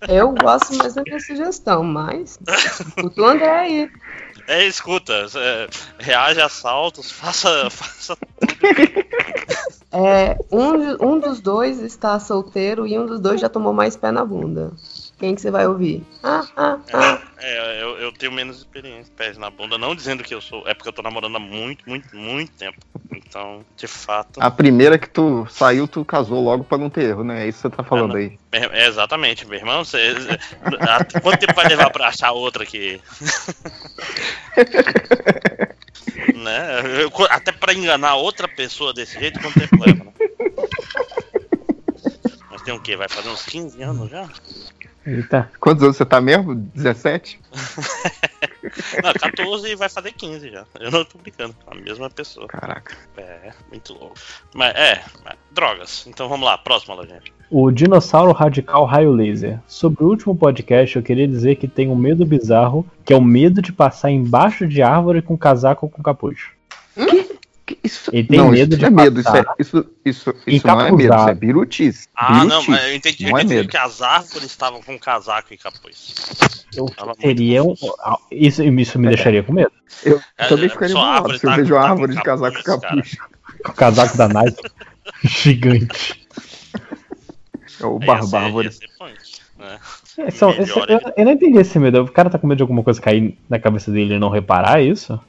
eu 0.08 0.32
gosto 0.34 0.76
mais 0.76 0.94
da 0.94 1.04
sugestão, 1.20 1.84
mas. 1.84 2.38
O 3.18 3.24
André 3.24 3.50
aí. 3.50 3.92
É, 4.50 4.66
escuta, 4.66 5.14
é, 5.36 5.70
reage 6.00 6.42
a 6.42 6.48
assaltos, 6.48 7.12
faça, 7.14 7.70
faça 7.70 8.18
É, 9.92 10.36
um, 10.52 11.14
um 11.14 11.20
dos 11.20 11.40
dois 11.40 11.80
está 11.80 12.20
solteiro 12.20 12.88
e 12.88 12.98
um 12.98 13.06
dos 13.06 13.20
dois 13.20 13.40
já 13.40 13.48
tomou 13.48 13.72
mais 13.72 13.96
pé 13.96 14.12
na 14.12 14.26
bunda. 14.26 14.72
Quem 15.20 15.36
que 15.36 15.42
você 15.42 15.52
vai 15.52 15.68
ouvir? 15.68 16.02
Ah, 16.24 16.46
ah, 16.56 16.80
ah. 16.94 17.22
É, 17.38 17.84
eu, 17.84 17.98
eu 17.98 18.12
tenho 18.14 18.32
menos 18.32 18.58
experiência, 18.58 19.12
pés 19.18 19.38
na 19.38 19.50
bunda, 19.50 19.78
não 19.78 19.94
dizendo 19.94 20.24
que 20.24 20.34
eu 20.34 20.40
sou. 20.40 20.66
É 20.66 20.74
porque 20.74 20.88
eu 20.88 20.94
tô 20.94 21.02
namorando 21.02 21.36
há 21.36 21.40
muito, 21.40 21.84
muito, 21.88 22.16
muito 22.16 22.52
tempo. 22.54 22.78
Então, 23.14 23.66
de 23.76 23.86
fato. 23.86 24.42
A 24.42 24.50
primeira 24.50 24.98
que 24.98 25.10
tu 25.10 25.46
saiu, 25.50 25.90
tu 25.90 26.06
casou 26.06 26.42
logo 26.42 26.64
pra 26.64 26.78
não 26.78 26.90
ter 26.90 27.10
erro, 27.10 27.24
né? 27.24 27.44
É 27.44 27.50
isso 27.50 27.58
que 27.58 27.62
você 27.70 27.76
tá 27.76 27.84
falando 27.84 28.16
aí. 28.16 28.40
É, 28.54 28.88
exatamente, 28.88 29.46
meu 29.46 29.60
irmão. 29.60 29.84
Você, 29.84 30.16
quanto 31.22 31.40
tempo 31.40 31.54
vai 31.54 31.68
levar 31.68 31.90
pra 31.90 32.08
achar 32.08 32.32
outra 32.32 32.66
que. 32.66 33.02
né? 36.34 36.82
Eu- 37.04 37.12
até 37.30 37.52
pra 37.52 37.74
enganar 37.74 38.16
outra 38.16 38.48
pessoa 38.48 38.94
desse 38.94 39.20
jeito, 39.20 39.40
quanto 39.42 39.60
tempo 39.60 39.84
leva, 39.84 40.06
né? 40.06 40.12
Mas 42.50 42.62
tem 42.62 42.74
o 42.74 42.80
quê? 42.80 42.96
Vai 42.96 43.10
fazer 43.10 43.30
uns 43.30 43.46
15 43.46 43.82
anos 43.82 44.10
já? 44.10 44.28
Eita. 45.10 45.50
Quantos 45.60 45.84
anos 45.84 45.98
você 45.98 46.06
tá 46.06 46.22
mesmo? 46.22 46.54
17? 46.56 47.40
Não, 49.04 49.14
14 49.14 49.68
e 49.72 49.76
vai 49.76 49.90
fazer 49.90 50.12
15 50.12 50.52
já. 50.52 50.66
Eu 50.80 50.92
não 50.92 51.04
tô 51.04 51.18
brincando, 51.18 51.56
a 51.66 51.74
mesma 51.74 52.10
pessoa. 52.10 52.48
Caraca. 52.48 52.96
É, 53.18 53.52
muito 53.72 53.94
louco. 53.94 54.14
Mas 54.54 54.76
é, 54.76 55.02
mas- 55.26 55.38
drogas. 55.52 56.06
Então 56.08 56.30
vamos 56.30 56.46
lá, 56.46 56.58
próxima, 56.58 56.96
gente. 57.08 57.34
O 57.50 57.72
Dinossauro 57.72 58.32
Radical 58.32 58.86
Raio 58.86 59.12
Laser. 59.12 59.60
Sobre 59.68 60.04
o 60.04 60.08
último 60.08 60.36
podcast, 60.36 60.96
eu 60.96 61.02
queria 61.02 61.28
dizer 61.28 61.56
que 61.56 61.68
tem 61.68 61.90
um 61.90 61.96
medo 61.96 62.26
bizarro, 62.26 62.86
que 63.04 63.12
é 63.14 63.18
o 63.18 63.22
medo 63.22 63.62
de 63.62 63.72
passar 63.74 64.12
embaixo 64.12 64.68
de 64.68 64.82
árvore 64.84 65.22
com 65.22 65.38
casaco 65.38 65.86
ou 65.88 65.90
com 65.90 66.04
capuz. 66.04 66.40
Isso, 67.84 68.10
Ele 68.14 68.28
tem 68.28 68.38
não, 68.40 68.50
medo 68.50 68.74
isso 68.74 68.78
de 68.80 68.90
não 68.90 69.00
é 69.00 69.04
medo, 69.04 69.20
isso, 69.20 69.36
é, 69.36 69.44
isso, 69.60 69.86
isso, 70.06 70.36
isso 70.48 70.68
não 70.68 70.82
é 70.82 70.92
medo, 70.92 71.14
isso 71.16 71.30
é 71.30 71.34
birutice. 71.36 72.08
Ah, 72.16 72.44
não, 72.46 72.64
mas 72.68 72.84
eu 72.88 72.96
entendi, 72.96 73.24
eu 73.26 73.30
não 73.32 73.38
é 73.38 73.42
entendi 73.42 73.56
medo. 73.62 73.70
que 73.70 73.78
as 73.78 74.02
árvores 74.02 74.46
estavam 74.46 74.82
com 74.82 74.98
casaco 75.00 75.54
e 75.54 75.58
capuz. 75.58 76.16
Eu 76.76 76.88
seria 77.20 77.64
um, 77.64 77.74
isso, 78.32 78.64
isso 78.64 79.00
me 79.00 79.08
deixaria 79.08 79.44
com 79.44 79.54
medo. 79.54 79.72
Eu 80.04 80.22
É, 80.38 80.48
também 80.48 80.66
é, 80.66 80.70
ficaria 80.70 80.94
bolado 80.96 81.38
se 81.38 81.46
eu 81.46 81.50
tá- 81.50 81.56
vejo 81.56 81.74
tá 81.74 81.80
a 81.80 81.84
com 81.84 81.90
árvore 81.92 82.16
de 82.16 82.22
casaco 82.24 82.60
e 82.60 82.64
capuz, 82.64 83.18
o 83.68 83.74
casaco 83.74 84.18
da 84.18 84.28
Nike 84.28 84.64
gigante. 85.24 86.28
É 87.82 87.86
o 87.86 87.98
barbárvore. 88.00 88.70
né? 89.58 89.80
É, 90.18 90.32
são- 90.32 90.52
esse- 90.52 90.72
eu, 90.78 91.00
eu 91.18 91.26
não 91.26 91.32
entendi 91.32 91.58
esse 91.60 91.80
medo. 91.80 92.02
O 92.04 92.12
cara 92.12 92.30
tá 92.30 92.38
com 92.38 92.48
medo 92.48 92.58
de 92.58 92.64
alguma 92.64 92.84
coisa 92.84 93.02
cair 93.02 93.38
na 93.50 93.60
cabeça 93.60 93.90
dele 93.92 94.16
e 94.16 94.20
não 94.20 94.30
reparar, 94.30 94.80
é 94.82 94.84
isso? 94.84 95.20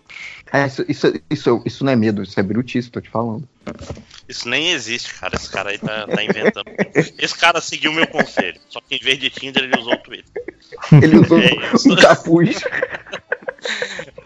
É, 0.52 0.66
isso, 0.66 0.84
isso, 0.88 1.12
isso, 1.30 1.62
isso 1.64 1.84
não 1.84 1.92
é 1.92 1.96
medo, 1.96 2.22
isso 2.22 2.38
é 2.38 2.42
birutice, 2.42 2.90
tô 2.90 3.00
te 3.00 3.08
falando. 3.08 3.48
Isso 4.28 4.48
nem 4.48 4.70
existe, 4.70 5.14
cara. 5.14 5.36
Esse 5.36 5.48
cara 5.50 5.70
aí 5.70 5.78
tá, 5.78 6.06
tá 6.08 6.24
inventando. 6.24 6.64
Esse 7.18 7.36
cara 7.38 7.60
seguiu 7.60 7.92
meu 7.92 8.06
conselho. 8.06 8.60
Só 8.68 8.80
que 8.80 8.96
em 8.96 8.98
vez 8.98 9.18
de 9.18 9.30
Tinder, 9.30 9.62
ele 9.62 9.78
usou 9.78 9.94
o 9.94 9.98
Twitter. 9.98 10.42
Ele 11.02 11.18
usou 11.18 11.38
É 11.38 11.74
isso. 11.74 11.92
um 11.92 11.96
capuz. 11.96 12.56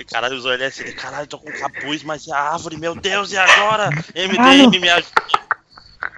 O 0.01 0.05
Caralho, 0.07 0.37
usou 0.37 0.53
LSD. 0.53 0.93
Caralho, 0.93 1.27
tô 1.27 1.39
com 1.39 1.51
capuz, 1.51 2.05
mas 2.05 2.25
e 2.27 2.33
a 2.33 2.39
árvore? 2.39 2.77
Meu 2.77 2.95
Deus, 2.95 3.33
e 3.33 3.37
agora? 3.37 3.91
MDM 4.15 4.37
Caralho. 4.37 4.71
me 4.71 4.89
ajuda. 4.89 5.11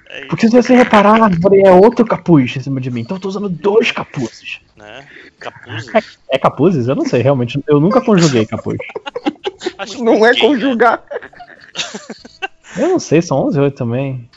É 0.08 0.26
Porque 0.26 0.48
se 0.48 0.54
você 0.54 0.74
reparar, 0.74 1.20
a 1.22 1.24
árvore 1.24 1.60
é 1.64 1.70
outro 1.70 2.04
capuz 2.04 2.54
em 2.56 2.60
cima 2.60 2.78
de 2.80 2.90
mim. 2.90 3.00
Então 3.00 3.16
eu 3.16 3.20
tô 3.20 3.28
usando 3.28 3.48
dois 3.48 3.90
capuzes. 3.90 4.60
né? 4.76 5.06
Capuz. 5.38 5.86
É 6.30 6.38
capuzes? 6.38 6.88
Eu 6.88 6.94
não 6.94 7.06
sei, 7.06 7.22
realmente. 7.22 7.58
Eu 7.66 7.80
nunca 7.80 8.00
conjuguei 8.02 8.44
capuz. 8.44 8.76
Acho 9.78 10.02
Não 10.04 10.24
é 10.26 10.30
ninguém, 10.32 10.42
né? 10.42 10.48
conjugar. 10.48 11.02
Eu 12.76 12.88
não 12.88 12.98
sei, 12.98 13.22
são 13.22 13.38
11 13.46 13.58
8 13.60 13.74
também. 13.76 14.28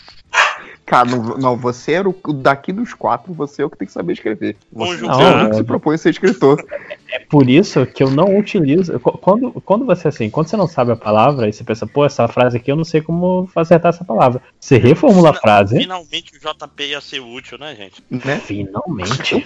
Cara, 0.86 1.06
não, 1.08 1.38
não, 1.38 1.56
você 1.58 1.92
era 1.92 2.10
o 2.10 2.34
daqui 2.34 2.74
dos 2.74 2.96
quatro, 2.96 3.32
você 3.32 3.62
é 3.62 3.66
o 3.66 3.70
que 3.70 3.78
tem 3.78 3.86
que 3.86 3.94
saber 3.94 4.14
escrever. 4.14 4.58
Você 4.74 4.92
Conjugar. 5.04 5.16
você 5.18 5.22
é 5.22 5.26
o 5.26 5.30
único 5.30 5.44
Não, 5.44 5.50
que 5.52 5.56
se 5.58 5.64
propõe 5.64 5.96
a 5.96 5.98
ser 6.00 6.10
escritor. 6.10 6.66
É 7.12 7.20
por 7.20 7.48
isso 7.48 7.86
que 7.86 8.02
eu 8.02 8.10
não 8.10 8.36
utilizo. 8.40 9.00
qu- 9.00 9.18
Quando, 9.20 9.52
quando 9.62 9.86
você 9.86 10.08
assim, 10.08 10.32
quando 10.32 10.48
você 10.48 10.58
não 10.58 10.68
sabe 10.68 10.92
a 10.92 10.96
palavra 10.96 11.48
e 11.48 11.54
você 11.54 11.64
pensa, 11.64 11.86
pô, 11.86 12.06
essa 12.06 12.28
frase 12.28 12.58
aqui 12.58 12.72
eu 12.72 12.76
não 12.76 12.84
sei 12.84 13.02
como 13.02 13.48
acertar 13.56 13.90
essa 13.94 14.04
palavra. 14.04 14.42
Você 14.60 14.80
reformula 14.80 15.30
a 15.30 15.34
frase. 15.34 15.78
Finalmente 15.78 16.32
o 16.36 16.40
JP 16.40 16.84
ia 16.84 17.02
ser 17.02 17.20
útil, 17.20 17.60
né, 17.60 17.76
gente? 17.76 18.04
Né? 18.10 18.40
Finalmente. 18.40 19.46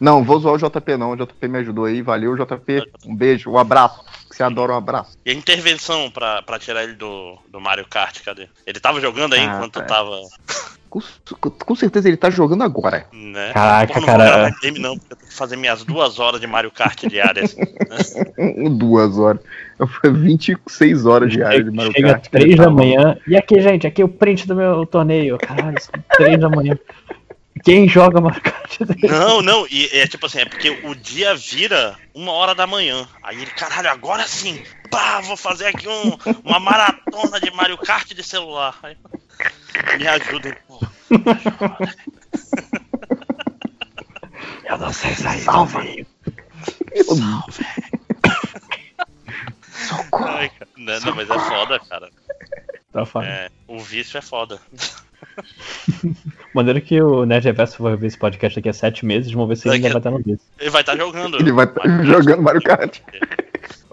Não, 0.00 0.22
vou 0.24 0.38
zoar 0.40 0.54
o 0.54 0.58
JP 0.58 0.96
não. 0.96 1.12
O 1.12 1.16
JP 1.16 1.48
me 1.48 1.58
ajudou 1.58 1.84
aí. 1.84 2.02
Valeu, 2.02 2.36
JP. 2.36 2.82
Um 3.06 3.14
beijo, 3.14 3.50
um 3.50 3.58
abraço. 3.58 4.02
Que 4.28 4.36
você 4.36 4.42
adora 4.42 4.72
um 4.72 4.76
abraço. 4.76 5.16
E 5.24 5.30
a 5.30 5.34
intervenção 5.34 6.10
pra, 6.10 6.42
pra 6.42 6.58
tirar 6.58 6.82
ele 6.84 6.94
do, 6.94 7.38
do 7.50 7.60
Mario 7.60 7.86
Kart, 7.88 8.20
cadê? 8.24 8.48
Ele 8.66 8.80
tava 8.80 9.00
jogando 9.00 9.34
aí 9.34 9.40
Ah, 9.40 9.56
enquanto 9.56 9.74
tá. 9.74 9.82
tava. 9.84 10.18
Com, 10.90 11.00
com 11.50 11.74
certeza 11.74 12.06
ele 12.08 12.16
tá 12.16 12.30
jogando 12.30 12.62
agora. 12.62 13.06
Né? 13.12 13.52
Caraca, 13.52 13.94
Pô, 13.94 14.00
não 14.00 14.06
cara. 14.06 14.48
vou 14.50 14.60
game 14.60 14.78
não, 14.78 14.96
porque 14.96 15.12
eu 15.12 15.16
tenho 15.16 15.28
que 15.28 15.36
fazer 15.36 15.56
minhas 15.56 15.82
duas 15.84 16.18
horas 16.20 16.40
de 16.40 16.46
Mario 16.46 16.70
Kart 16.70 17.04
diárias. 17.08 17.56
Duas 18.78 19.18
horas. 19.18 19.40
Foi 20.00 20.12
26 20.12 21.04
horas 21.06 21.32
diárias 21.32 21.64
de 21.64 21.70
Mario 21.70 21.92
Chega 21.92 22.12
Kart. 22.14 22.28
3 22.28 22.56
da 22.56 22.70
manhã. 22.70 23.16
E 23.26 23.36
aqui, 23.36 23.60
gente, 23.60 23.86
aqui 23.86 24.02
é 24.02 24.04
o 24.04 24.08
print 24.08 24.46
do 24.46 24.54
meu 24.54 24.86
torneio. 24.86 25.36
Caralho, 25.38 25.80
são 25.80 25.92
3 26.16 26.38
da 26.40 26.48
manhã. 26.48 26.78
Quem 27.64 27.88
joga 27.88 28.20
Mario 28.20 28.42
Kart? 28.42 28.78
Não, 29.02 29.40
não, 29.40 29.66
e 29.70 29.88
é 29.92 30.06
tipo 30.06 30.26
assim, 30.26 30.40
é 30.40 30.44
porque 30.44 30.68
o 30.70 30.94
dia 30.94 31.34
vira 31.34 31.96
uma 32.14 32.32
hora 32.32 32.54
da 32.54 32.66
manhã. 32.66 33.08
Aí 33.22 33.40
ele, 33.40 33.50
caralho, 33.52 33.90
agora 33.90 34.26
sim, 34.28 34.62
pá, 34.90 35.20
vou 35.20 35.36
fazer 35.36 35.66
aqui 35.66 35.88
um- 35.88 36.18
uma 36.44 36.60
maratona 36.60 37.40
de 37.40 37.50
Mario 37.52 37.78
Kart 37.78 38.12
de 38.12 38.22
celular. 38.22 38.78
Aí, 38.82 38.96
me 39.98 40.06
ajudem, 40.06 40.54
pô. 40.68 40.78
Eu 44.64 44.78
não 44.78 44.92
sei 44.92 45.14
sair 45.14 45.40
Salva. 45.40 45.80
Ai, 50.12 50.48
cara, 50.50 50.68
não, 50.76 51.00
não, 51.00 51.14
mas 51.14 51.30
é 51.30 51.38
foda, 51.38 51.78
cara. 51.80 52.10
Tá 52.92 53.04
foda. 53.04 53.26
É, 53.26 53.50
o 53.66 53.78
vício 53.80 54.16
é 54.18 54.22
foda. 54.22 54.60
Maneiro 56.54 56.80
que 56.80 57.00
o 57.00 57.24
Nerd 57.24 57.44
Reverso 57.44 57.82
vai 57.82 57.96
ver 57.96 58.06
esse 58.06 58.18
podcast 58.18 58.58
daqui 58.58 58.68
a 58.68 58.72
7 58.72 59.04
meses. 59.04 59.32
Vamos 59.32 59.48
ver 59.48 59.56
se 59.56 59.68
ele 59.68 59.76
ainda 59.76 59.88
vai 59.88 59.98
estar 59.98 60.10
no 60.10 60.18
vídeo. 60.18 60.40
Ele 60.58 60.70
vai 60.70 60.82
estar 60.82 60.96
jogando. 60.96 61.36
Ele 61.38 61.52
vai 61.52 61.66
estar 61.66 62.04
jogando 62.04 62.42
Mario 62.42 62.62
Kart. 62.62 63.00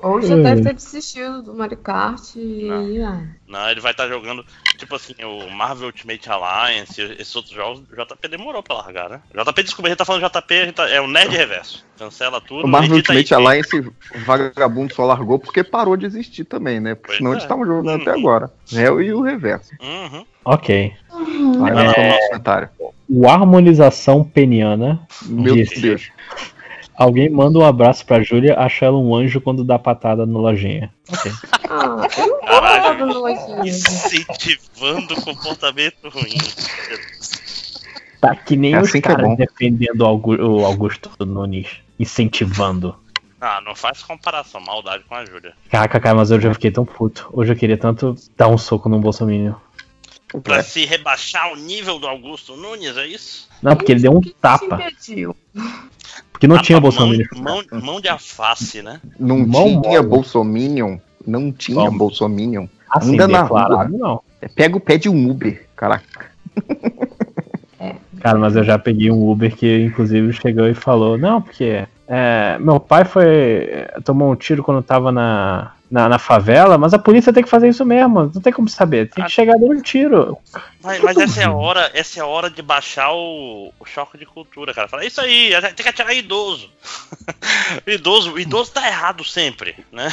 Ou 0.03 0.21
já 0.21 0.35
Hum. 0.35 0.43
deve 0.43 0.61
ter 0.63 0.73
desistido 0.73 1.41
do 1.43 1.53
Mario 1.53 1.77
Kart 1.77 2.35
e 2.35 2.69
ah, 3.01 3.23
Não, 3.47 3.69
ele 3.69 3.79
vai 3.81 3.91
estar 3.91 4.07
jogando, 4.07 4.45
tipo 4.77 4.95
assim, 4.95 5.13
o 5.23 5.49
Marvel 5.51 5.87
Ultimate 5.87 6.29
Alliance, 6.29 7.01
esses 7.19 7.35
outros 7.35 7.53
jogos, 7.53 7.79
o 7.81 7.95
JP 7.95 8.27
demorou 8.27 8.63
pra 8.63 8.77
largar, 8.77 9.09
né? 9.09 9.21
JP 9.33 9.63
desculpa, 9.63 9.87
a 9.87 9.89
gente 9.91 9.97
tá 9.99 10.05
falando 10.05 10.23
JP, 10.27 10.53
a 10.53 10.65
gente 10.65 10.73
tá- 10.75 10.89
é 10.89 10.99
o 11.01 11.07
Nerd 11.07 11.35
Reverso. 11.35 11.85
Cancela 11.97 12.41
tudo. 12.41 12.65
O 12.65 12.67
Marvel 12.67 12.97
edita 12.97 13.13
aí, 13.13 13.19
Ultimate 13.19 13.33
Alliance 13.47 13.91
vagabundo 14.25 14.93
só 14.93 15.05
largou 15.05 15.37
porque 15.37 15.63
parou 15.63 15.95
de 15.95 16.05
existir 16.07 16.45
também, 16.45 16.79
né? 16.79 16.95
Porque 16.95 17.07
Pois 17.09 17.17
senão 17.17 17.31
é. 17.31 17.33
eles 17.35 17.43
estavam 17.43 17.65
jogando 17.65 18.01
até 18.01 18.11
agora. 18.11 18.51
Réu 18.71 19.01
e 19.01 19.13
o 19.13 19.21
reverso. 19.21 19.69
Uhum. 19.81 20.25
Ok. 20.43 20.93
Vai 21.59 21.73
lá 21.73 21.83
no 21.83 21.89
nosso 22.07 22.27
comentário. 22.29 22.69
O 23.07 23.27
Harmonização 23.29 24.23
Peniana 24.23 25.05
Meu 25.27 25.53
disse, 25.53 25.79
Deus. 25.79 26.09
Alguém 26.95 27.29
manda 27.29 27.57
um 27.57 27.65
abraço 27.65 28.05
pra 28.05 28.21
Júlia, 28.21 28.55
acha 28.59 28.85
ela 28.85 28.97
um 28.97 29.15
anjo 29.15 29.41
quando 29.41 29.63
dá 29.63 29.79
patada 29.79 30.25
na 30.25 30.37
lojinha. 30.39 30.91
Ok. 31.11 31.31
ah, 31.69 32.07
eu 32.17 32.27
não 32.27 32.39
Caralho. 32.41 32.97
do 33.07 33.19
nojinho. 33.21 33.65
Incentivando 33.65 35.13
o 35.13 35.21
comportamento 35.21 36.09
ruim. 36.09 36.37
Tá 38.19 38.35
que 38.35 38.55
nem 38.55 38.73
É 38.75 38.79
os 38.81 38.89
assim 38.89 39.01
que 39.01 39.07
é 39.07 39.11
caras 39.15 39.29
bom. 39.29 39.35
defendendo 39.35 40.01
o 40.01 40.05
Augu- 40.05 40.41
o 40.41 40.63
Augusto 40.65 41.09
Nunes, 41.25 41.67
incentivando. 41.99 42.95
Ah, 43.39 43.59
não 43.65 43.73
faz 43.73 44.03
comparação, 44.03 44.61
maldade 44.61 45.03
com 45.09 45.15
a 45.15 45.25
Júlia. 45.25 45.53
Caraca, 45.71 45.99
cara, 45.99 46.15
mas 46.15 46.29
hoje 46.29 46.47
eu 46.47 46.53
fiquei 46.53 46.69
tão 46.69 46.85
puto. 46.85 47.27
Hoje 47.33 47.51
eu 47.51 47.55
queria 47.55 47.77
tanto 47.77 48.13
dar 48.37 48.47
um 48.49 48.57
soco 48.59 48.87
no 48.87 48.99
Bolsonaro. 48.99 49.55
Pra 50.43 50.63
se 50.63 50.85
rebaixar 50.85 51.51
o 51.51 51.55
nível 51.55 51.99
do 51.99 52.07
Augusto 52.07 52.55
Nunes, 52.55 52.95
é 52.95 53.05
isso? 53.07 53.49
Não, 53.61 53.75
porque 53.75 53.91
ele 53.91 54.01
deu 54.01 54.13
um 54.13 54.21
tapa. 54.21 54.79
Porque 56.31 56.47
não 56.47 56.57
tinha 56.61 56.77
Tapa, 56.77 56.81
Bolsonaro. 56.81 57.27
Mão, 57.35 57.63
mão, 57.71 57.81
mão 57.81 58.01
de 58.01 58.07
alface, 58.07 58.81
né? 58.81 58.99
Não 59.19 59.45
Mão 59.45 59.81
tinha. 59.81 60.01
Bolsominion. 60.01 60.97
Não 61.25 61.51
tinha? 61.51 61.91
Bolsominion. 61.91 62.67
Assim, 62.89 63.13
Anda 63.13 63.27
na 63.27 63.43
declarado, 63.43 63.97
não. 63.97 64.21
Pega 64.55 64.75
o 64.75 64.79
pé 64.79 64.97
de 64.97 65.07
um 65.07 65.29
Uber, 65.29 65.67
caraca. 65.75 66.31
Cara, 68.19 68.37
mas 68.37 68.55
eu 68.55 68.63
já 68.63 68.77
peguei 68.77 69.09
um 69.11 69.29
Uber 69.29 69.55
que 69.55 69.83
inclusive 69.83 70.33
chegou 70.33 70.67
e 70.67 70.73
falou, 70.73 71.17
não, 71.17 71.41
porque 71.41 71.87
é, 72.07 72.57
meu 72.59 72.79
pai 72.79 73.05
foi. 73.05 73.87
tomou 74.03 74.31
um 74.31 74.35
tiro 74.35 74.63
quando 74.63 74.83
tava 74.83 75.11
na, 75.11 75.71
na, 75.91 76.07
na 76.07 76.17
favela, 76.17 76.77
mas 76.77 76.93
a 76.93 76.99
polícia 76.99 77.33
tem 77.33 77.43
que 77.43 77.49
fazer 77.49 77.67
isso 77.67 77.85
mesmo, 77.85 78.31
não 78.33 78.41
tem 78.41 78.53
como 78.53 78.69
saber, 78.69 79.09
tem 79.09 79.25
que 79.25 79.29
chegar 79.31 79.57
dando 79.59 79.73
um 79.73 79.81
tiro. 79.81 80.37
Mas, 80.81 81.01
mas 81.01 81.17
essa 81.17 81.41
é 81.41 81.43
a 81.43 81.51
hora, 81.51 81.91
essa 81.93 82.19
é 82.19 82.23
a 82.23 82.25
hora 82.25 82.49
de 82.49 82.61
baixar 82.61 83.11
o, 83.11 83.73
o 83.77 83.85
choque 83.85 84.17
de 84.17 84.25
cultura, 84.25 84.73
cara. 84.73 84.87
Fala, 84.87 85.05
isso 85.05 85.19
aí, 85.19 85.51
tem 85.75 85.83
que 85.83 85.89
atirar 85.89 86.15
idoso. 86.15 86.69
idoso, 87.85 88.31
o 88.33 88.39
idoso 88.39 88.71
tá 88.71 88.87
errado 88.87 89.23
sempre, 89.23 89.75
né? 89.91 90.09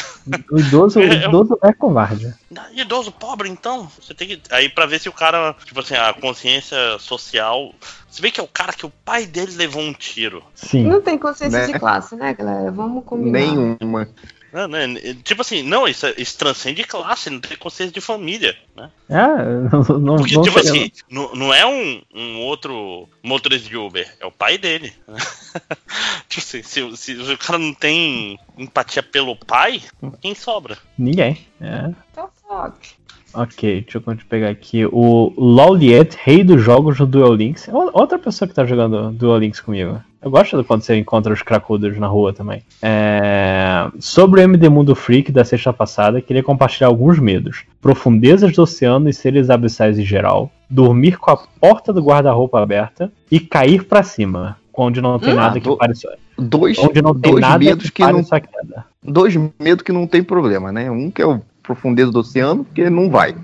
O 0.51 0.59
idoso, 0.59 0.99
o 0.99 1.03
É, 1.09 1.25
eu- 1.25 1.29
idoso 1.29 1.59
é 1.63 1.73
covarde. 1.73 2.35
Idoso 2.73 3.13
pobre, 3.13 3.49
então. 3.49 3.89
Você 4.01 4.13
tem 4.15 4.29
que. 4.29 4.43
Aí 4.51 4.69
pra 4.69 4.85
ver 4.87 4.99
se 5.01 5.09
o 5.09 5.13
cara, 5.13 5.55
tipo 5.65 5.79
assim, 5.81 5.95
a 5.95 6.13
consciência 6.13 6.99
social. 6.99 7.73
Você 8.11 8.23
vê 8.23 8.31
que 8.31 8.41
é 8.41 8.43
o 8.43 8.49
cara 8.49 8.73
que 8.73 8.87
o 8.87 8.93
pai 9.05 9.27
dele 9.27 9.53
levou 9.55 9.83
um 9.83 9.93
tiro. 9.93 10.43
Sim. 10.55 10.85
Não 10.85 11.01
tem 11.01 11.17
consciência 11.19 11.61
Né? 11.61 11.67
de 11.73 11.79
classe, 11.79 12.17
né, 12.17 12.35
galera? 12.35 12.71
Vamos 12.71 13.05
combinar. 13.05 13.39
Nenhuma. 13.39 14.09
Né, 14.53 14.67
né? 14.87 15.15
Tipo 15.23 15.43
assim, 15.43 15.63
não, 15.63 15.87
isso, 15.87 16.07
é- 16.07 16.15
isso 16.17 16.39
transcende 16.39 16.83
classe, 16.85 17.29
não 17.29 17.41
tem 17.41 17.57
consciência 17.57 17.93
de 17.93 18.01
família, 18.01 18.57
né? 18.77 18.91
É, 19.09 19.15
não, 19.71 19.99
não, 19.99 20.17
Porque, 20.17 20.35
não 20.35 20.43
tipo 20.43 20.59
chega- 20.59 20.61
assim, 20.71 20.91
não, 21.11 21.35
não 21.35 21.53
é 21.55 21.67
um, 21.67 22.01
um 22.15 22.39
outro 22.41 23.09
motorista 23.23 23.69
de 23.69 23.77
Uber, 23.77 24.11
é 24.19 24.25
o 24.27 24.33
pai 24.33 24.57
dele. 24.57 24.93
né? 25.07 25.17
tipo 26.29 26.41
assim, 26.41 26.63
se, 26.63 26.97
se 26.97 27.13
o 27.33 27.39
cara 27.39 27.59
não 27.59 27.75
tem 27.75 28.39
empatia 28.57 29.03
pelo 29.03 29.37
pai, 29.37 29.83
quem 30.21 30.35
sobra? 30.35 30.79
Ninguém. 30.97 31.47
É. 31.61 31.91
Então, 32.13 32.29
fuck. 32.47 32.97
Ok, 33.35 33.83
deixa 33.83 33.99
eu 33.99 34.17
pegar 34.29 34.49
aqui. 34.49 34.87
O 34.87 35.35
Lauliet, 35.37 36.17
rei 36.23 36.43
dos 36.43 36.63
jogos 36.63 36.99
no 36.99 37.07
Duel 37.07 37.35
Links. 37.35 37.69
É 37.69 37.73
Outra 37.73 38.19
pessoa 38.19 38.49
que 38.49 38.55
tá 38.55 38.65
jogando 38.65 39.13
Duel 39.13 39.37
Links 39.39 39.61
comigo. 39.61 40.03
Eu 40.21 40.31
gosto 40.31 40.57
de 40.59 40.65
quando 40.65 40.83
você 40.83 40.97
encontra 40.97 41.33
os 41.33 41.43
cracudos 41.43 41.97
na 41.97 42.09
rua 42.09 42.33
também. 42.33 42.63
É, 42.83 43.87
Sobre 44.01 44.41
o 44.41 44.45
MD 44.45 44.69
Mundo 44.69 44.95
Freak 44.97 45.31
da 45.31 45.45
sexta 45.45 45.73
passada, 45.73 46.21
queria 46.21 46.43
compartilhar 46.43 46.89
alguns 46.89 47.19
medos. 47.21 47.65
Profundezas 47.81 48.53
do 48.53 48.63
oceano 48.63 49.09
e 49.09 49.13
seres 49.15 49.49
abissais 49.49 49.99
em 49.99 50.05
geral. 50.05 50.51
Dormir 50.69 51.17
com 51.19 51.31
a 51.31 51.37
porta 51.37 51.93
do 51.93 52.03
guarda-roupa 52.03 52.61
aberta. 52.61 53.13
E 53.31 53.39
cair 53.39 53.85
pra 53.85 54.03
cima. 54.03 54.57
Onde 54.77 55.01
não 55.01 55.19
tem 55.19 55.33
Hum? 55.33 55.37
nada 55.37 55.57
Ah, 55.59 55.61
que 55.61 55.69
do- 55.69 55.77
pare 55.77 55.95
sua... 55.95 56.13
Dois, 56.37 56.79
Onde 56.79 57.03
não 57.03 57.15
tem 57.15 57.35
nada 57.35 57.59
medos 57.59 57.91
que 57.91 58.03
que 58.05 58.13
não. 58.13 58.23
queda. 58.23 58.85
Dois 59.03 59.35
medos 59.59 59.83
que 59.83 59.91
não 59.93 60.07
tem 60.07 60.23
problema, 60.23 60.71
né? 60.71 60.89
Um 60.89 61.11
que 61.11 61.21
é 61.21 61.27
o 61.27 61.41
profundeza 61.65 62.13
do 62.13 62.21
oceano, 62.21 62.65
porque 62.65 62.89
não 62.89 63.11
vai. 63.11 63.35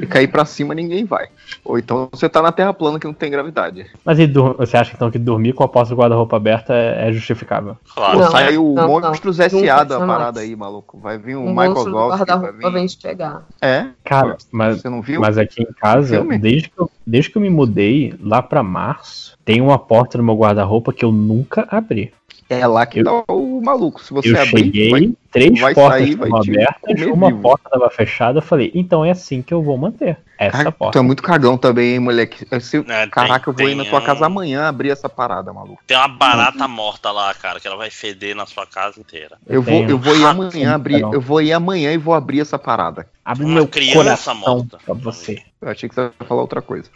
E 0.00 0.06
cair 0.06 0.28
pra 0.28 0.44
cima 0.46 0.74
ninguém 0.74 1.04
vai. 1.04 1.26
Ou 1.64 1.78
então 1.78 2.08
você 2.12 2.28
tá 2.28 2.42
na 2.42 2.52
terra 2.52 2.72
plana 2.74 2.98
que 2.98 3.06
não 3.06 3.14
tem 3.14 3.30
gravidade. 3.30 3.86
Mas 4.04 4.18
e 4.18 4.26
você 4.26 4.76
acha 4.76 4.92
então 4.94 5.10
que 5.10 5.18
dormir 5.18 5.52
com 5.52 5.64
a 5.64 5.68
porta 5.68 5.90
do 5.90 5.96
guarda-roupa 6.00 6.36
aberta 6.36 6.74
é, 6.74 7.08
é 7.08 7.12
justificável? 7.12 7.76
Claro. 7.94 8.18
Não, 8.18 8.30
sai 8.30 8.56
o 8.56 8.74
não, 8.74 8.88
Monstros 8.88 9.38
não. 9.38 9.44
S.A. 9.44 9.84
Da 9.84 9.98
parada 9.98 10.40
aí, 10.40 10.54
maluco. 10.54 10.98
Vai 10.98 11.18
vir 11.18 11.36
o 11.36 11.40
Um 11.42 11.50
Michael 11.50 11.70
monstro 11.70 11.92
do 11.92 11.96
Goff, 11.96 12.08
vai 12.10 12.18
guarda-roupa 12.18 12.70
vir... 12.70 12.72
vem 12.72 12.86
te 12.86 12.98
pegar. 12.98 13.46
É? 13.60 13.86
Cara, 14.04 14.36
mas, 14.50 14.80
Você 14.80 14.88
não 14.88 15.00
viu? 15.00 15.20
mas 15.20 15.38
aqui 15.38 15.62
em 15.62 15.72
casa, 15.72 16.16
Filme? 16.16 16.38
desde 16.38 16.68
que, 16.68 16.78
eu, 16.78 16.90
desde 17.06 17.30
que 17.30 17.38
eu 17.38 17.42
me 17.42 17.50
mudei 17.50 18.14
lá 18.20 18.42
pra 18.42 18.62
março, 18.62 19.38
tem 19.44 19.60
uma 19.60 19.78
porta 19.78 20.18
no 20.18 20.24
meu 20.24 20.36
guarda-roupa 20.36 20.92
que 20.92 21.04
eu 21.04 21.12
nunca 21.12 21.66
abri. 21.70 22.12
É 22.48 22.66
lá 22.66 22.84
que 22.84 23.00
Eu- 23.00 23.04
tá 23.04 23.32
o 23.32 23.60
maluco. 23.62 24.02
Se 24.02 24.12
você 24.12 24.30
eu 24.30 24.36
abrir, 24.40 24.64
cheguei, 24.64 24.90
vai- 24.90 25.12
três 25.32 25.58
vai 25.60 25.74
portas 25.74 26.00
sair, 26.00 26.14
vai 26.14 26.28
estavam 26.28 26.38
abertas, 26.40 26.80
comer 26.82 27.06
uma 27.12 27.26
vivo. 27.28 27.40
porta 27.40 27.62
estava 27.68 27.90
fechada. 27.90 28.38
Eu 28.38 28.42
falei, 28.42 28.70
então 28.74 29.04
é 29.04 29.10
assim 29.10 29.40
que 29.42 29.52
eu 29.54 29.62
vou 29.62 29.78
manter 29.78 30.18
essa 30.38 30.70
porta. 30.70 30.92
tu 30.92 30.98
é 30.98 31.02
muito 31.02 31.22
cagão 31.22 31.56
também, 31.56 31.94
hein, 31.94 31.98
moleque. 32.00 32.46
Se- 32.60 32.84
É, 32.88 33.06
Caraca, 33.06 33.48
eu 33.48 33.54
vou 33.54 33.68
ir 33.68 33.74
na 33.74 33.82
tem 33.84 33.90
tua 33.90 34.00
um- 34.00 34.04
casa 34.04 34.26
amanhã 34.26 34.68
abrir 34.68 34.90
essa 34.90 35.08
parada, 35.08 35.52
maluco. 35.52 35.82
Tem 35.86 35.96
uma 35.96 36.06
barata 36.08 36.68
morta 36.68 37.10
lá, 37.10 37.32
cara, 37.34 37.58
que 37.58 37.66
ela 37.66 37.76
vai 37.76 37.90
feder 37.90 38.36
na 38.36 38.44
sua 38.46 38.66
casa 38.66 39.00
inteira. 39.00 39.38
Eu 39.46 39.62
vou, 39.62 39.72
tenho 39.72 39.90
eu 39.90 39.98
vou 39.98 40.14
ir 40.16 40.24
amanhã 40.26 40.74
abrir. 40.74 41.00
Eu 41.00 41.20
vou 41.20 41.40
ir 41.40 41.52
amanhã 41.52 41.92
e 41.92 41.96
vou 41.96 42.12
abrir 42.14 42.40
essa 42.40 42.58
parada. 42.58 43.06
Abre 43.24 43.44
uma 43.46 43.54
meu 43.54 43.66
criança 43.66 43.96
coração 43.96 44.34
morta. 44.34 44.78
pra 44.84 44.94
você. 44.94 45.42
Eu 45.62 45.70
achei 45.70 45.88
que 45.88 45.94
você 45.94 46.02
ia 46.02 46.26
falar 46.26 46.42
outra 46.42 46.60
coisa. 46.60 46.90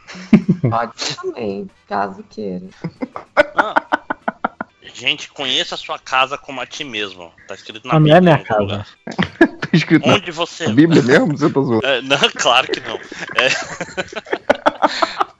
Pode 0.60 1.16
também, 1.16 1.66
caso 1.88 2.22
queira. 2.28 2.66
Gente, 4.94 5.28
conheça 5.28 5.74
a 5.74 5.78
sua 5.78 5.98
casa 5.98 6.36
como 6.38 6.60
a 6.60 6.66
ti 6.66 6.84
mesmo. 6.84 7.32
Tá 7.46 7.54
escrito 7.54 7.86
na 7.86 7.94
Não, 7.94 8.00
não 8.00 8.16
é 8.16 8.20
minha 8.20 8.38
casa. 8.38 8.86
Tá 9.60 9.76
escrito 9.76 10.06
na 10.08 10.14
Onde 10.14 10.30
você. 10.30 10.66
Bíblia 10.72 11.02
mesmo? 11.02 11.36
Você 11.36 11.50
tá 11.52 11.60
zoando? 11.60 11.86
É, 11.86 12.00
não, 12.00 12.16
claro 12.38 12.66
que 12.68 12.80
não. 12.80 12.96
É, 12.96 13.48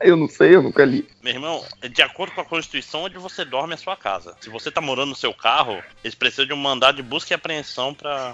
Eu 0.00 0.16
não 0.16 0.28
sei, 0.28 0.54
eu 0.54 0.62
nunca 0.62 0.84
li. 0.84 1.08
meu 1.22 1.32
irmão, 1.32 1.64
de 1.90 2.02
acordo 2.02 2.32
com 2.34 2.40
a 2.40 2.44
Constituição, 2.44 3.04
onde 3.04 3.18
você 3.18 3.44
dorme 3.44 3.72
é 3.72 3.74
a 3.74 3.78
sua 3.78 3.96
casa. 3.96 4.36
Se 4.40 4.48
você 4.50 4.70
tá 4.70 4.80
morando 4.80 5.08
no 5.08 5.16
seu 5.16 5.34
carro, 5.34 5.82
eles 6.04 6.14
precisam 6.14 6.46
de 6.46 6.52
um 6.52 6.56
mandado 6.56 6.96
de 6.96 7.02
busca 7.02 7.32
e 7.32 7.34
apreensão 7.34 7.92
pra, 7.94 8.32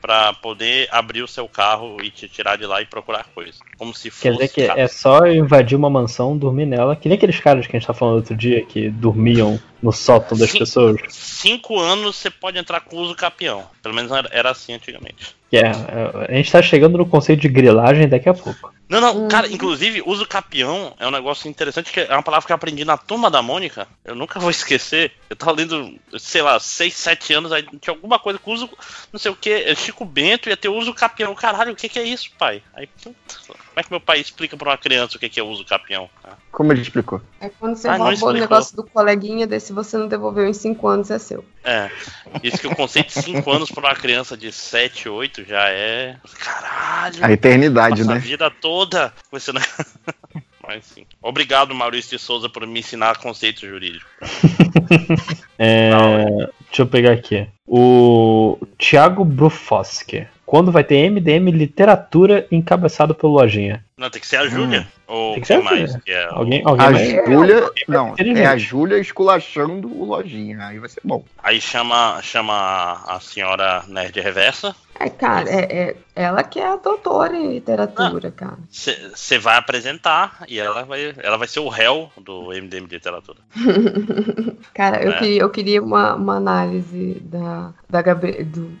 pra 0.00 0.32
poder 0.32 0.88
abrir 0.90 1.22
o 1.22 1.28
seu 1.28 1.48
carro 1.48 1.96
e 2.02 2.10
te 2.10 2.28
tirar 2.28 2.56
de 2.56 2.66
lá 2.66 2.80
e 2.80 2.86
procurar 2.86 3.24
coisa. 3.34 3.58
Como 3.76 3.94
se 3.94 4.10
fosse. 4.10 4.22
Quer 4.22 4.32
dizer 4.32 4.48
que 4.48 4.62
é 4.62 4.88
só 4.88 5.26
invadir 5.26 5.76
uma 5.76 5.90
mansão, 5.90 6.36
dormir 6.36 6.66
nela. 6.66 6.96
Que 6.96 7.08
nem 7.08 7.16
aqueles 7.16 7.40
caras 7.40 7.66
que 7.66 7.76
a 7.76 7.78
gente 7.78 7.86
tá 7.86 7.94
falando 7.94 8.16
outro 8.16 8.36
dia 8.36 8.64
que 8.64 8.88
dormiam 8.90 9.60
no 9.82 9.92
sótão 9.92 10.36
das 10.36 10.52
pessoas. 10.52 11.00
Cinco 11.08 11.78
anos 11.78 12.16
você 12.16 12.30
pode 12.30 12.58
entrar 12.58 12.80
com 12.80 12.96
uso 12.96 13.14
capião. 13.14 13.64
Pelo 13.82 13.94
menos 13.94 14.10
era, 14.30 14.50
assim 14.50 14.72
antigamente. 14.72 15.36
É, 15.52 15.60
é, 15.60 16.26
a 16.28 16.34
gente 16.34 16.52
tá 16.52 16.60
chegando 16.60 16.98
no 16.98 17.06
conceito 17.06 17.40
de 17.40 17.48
grilagem 17.48 18.08
daqui 18.08 18.28
a 18.28 18.34
pouco. 18.34 18.72
Não, 18.88 19.00
não, 19.00 19.28
cara, 19.28 19.46
inclusive, 19.48 20.02
uso 20.06 20.26
capião 20.26 20.94
é 20.98 21.06
um 21.06 21.10
negócio 21.10 21.48
interessante, 21.48 21.92
que 21.92 22.00
é 22.00 22.12
uma 22.12 22.22
palavra 22.22 22.46
que 22.46 22.52
eu 22.52 22.56
aprendi 22.56 22.84
na 22.84 22.96
turma 22.96 23.30
da 23.30 23.42
Mônica. 23.42 23.86
Eu 24.04 24.14
nunca 24.14 24.40
vou 24.40 24.50
esquecer. 24.50 25.12
Eu 25.28 25.36
tava 25.36 25.52
lendo, 25.52 25.98
sei 26.18 26.40
lá, 26.40 26.58
6, 26.58 26.94
7 26.94 27.34
anos, 27.34 27.52
aí 27.52 27.62
tinha 27.62 27.94
alguma 27.94 28.18
coisa 28.18 28.38
com 28.38 28.52
uso, 28.52 28.68
não 29.12 29.18
sei 29.20 29.30
o 29.30 29.36
que, 29.36 29.74
Chico 29.74 30.04
Bento 30.04 30.48
ia 30.48 30.56
ter 30.56 30.68
uso 30.70 30.94
capião. 30.94 31.34
Caralho, 31.34 31.72
o 31.72 31.76
que, 31.76 31.88
que 31.88 31.98
é 31.98 32.04
isso, 32.04 32.30
pai? 32.38 32.62
Aí, 32.74 32.86
putz, 32.86 33.46
como 33.46 33.58
é 33.76 33.82
que 33.82 33.90
meu 33.90 34.00
pai 34.00 34.20
explica 34.20 34.56
pra 34.56 34.70
uma 34.70 34.78
criança 34.78 35.16
o 35.16 35.20
que, 35.20 35.28
que 35.28 35.38
é 35.38 35.42
uso 35.42 35.64
capião? 35.66 36.08
Ah. 36.24 36.32
Como 36.50 36.72
ele 36.72 36.80
explicou? 36.80 37.20
É 37.40 37.48
quando 37.50 37.76
você 37.76 37.88
Ah, 37.88 37.98
não 37.98 38.06
roubou 38.06 38.30
o 38.30 38.32
negócio 38.32 38.74
do 38.74 38.82
coleguinha, 38.84 39.46
daí 39.46 39.60
se 39.60 39.72
você 39.72 39.98
não 39.98 40.08
devolveu 40.08 40.46
em 40.46 40.54
5 40.54 40.88
anos, 40.88 41.10
é 41.10 41.18
seu. 41.18 41.44
É, 41.62 41.90
isso 42.42 42.58
que 42.58 42.66
o 42.66 42.74
conceito 42.74 43.08
de 43.08 43.22
5 43.22 43.50
anos 43.52 43.70
pra 43.70 43.88
uma 43.88 43.94
criança 43.94 44.36
de 44.36 44.50
7, 44.50 45.08
8 45.08 45.44
já 45.44 45.68
é. 45.68 46.16
Caralho! 46.38 47.24
A 47.24 47.30
eternidade, 47.30 48.02
né? 48.04 48.14
a 48.14 48.18
vida 48.18 48.50
toda 48.50 49.12
esse 49.32 49.52
ne- 49.52 49.60
Mas 50.68 50.84
sim. 50.84 51.06
Obrigado, 51.22 51.74
Maurício 51.74 52.18
de 52.18 52.22
Souza, 52.22 52.46
por 52.46 52.66
me 52.66 52.80
ensinar 52.80 53.16
conceito 53.16 53.66
jurídico. 53.66 54.06
É, 55.60 55.90
deixa 56.68 56.82
eu 56.82 56.86
pegar 56.86 57.10
aqui. 57.10 57.44
O 57.66 58.56
Thiago 58.78 59.24
Brufoski. 59.24 60.24
Quando 60.46 60.70
vai 60.70 60.84
ter 60.84 61.10
MDM 61.10 61.50
Literatura 61.50 62.46
encabeçado 62.50 63.12
pelo 63.12 63.32
Lojinha? 63.32 63.84
Não, 63.98 64.08
tem 64.08 64.20
que 64.20 64.26
ser 64.28 64.36
a 64.36 64.46
Júlia. 64.46 64.86
Ou 65.08 65.32
Tem 65.32 65.40
que 65.40 65.46
ser 65.48 65.60
mais? 65.62 65.96
Que 65.96 66.12
é 66.12 66.26
Alguém, 66.30 66.62
alguém 66.64 66.86
A 66.86 66.90
vai- 66.92 67.26
Júlia. 67.26 67.70
Não, 67.88 68.14
é 68.16 68.46
a 68.46 68.56
Júlia 68.56 68.98
esculachando 68.98 69.88
o 69.88 70.04
lojinha. 70.04 70.64
Aí 70.66 70.78
vai 70.78 70.88
ser 70.88 71.00
bom. 71.02 71.24
Aí 71.42 71.60
chama, 71.60 72.20
chama 72.22 73.02
a 73.08 73.18
senhora 73.20 73.82
Nerd 73.88 74.20
Reversa. 74.20 74.76
É, 75.00 75.08
cara, 75.08 75.48
é, 75.48 75.90
é 75.90 75.96
ela 76.14 76.42
que 76.42 76.58
é 76.58 76.66
a 76.66 76.76
doutora 76.76 77.36
em 77.36 77.52
literatura, 77.52 78.32
cara. 78.32 78.58
Você 78.68 79.38
vai 79.38 79.56
apresentar 79.56 80.44
e 80.48 80.58
ela 80.58 80.82
vai, 80.84 81.14
ela 81.18 81.36
vai 81.36 81.46
ser 81.46 81.60
o 81.60 81.68
réu 81.68 82.10
do 82.20 82.48
MDM 82.48 82.86
de 82.86 82.94
Literatura. 82.96 83.38
Cara, 84.74 85.02
eu, 85.02 85.12
É. 85.12 85.18
queria, 85.18 85.40
eu 85.42 85.50
queria 85.50 85.82
uma, 85.82 86.14
uma 86.14 86.36
análise 86.36 87.20
da, 87.22 87.72
da 87.88 88.02
Gabri 88.02 88.42
do, 88.44 88.72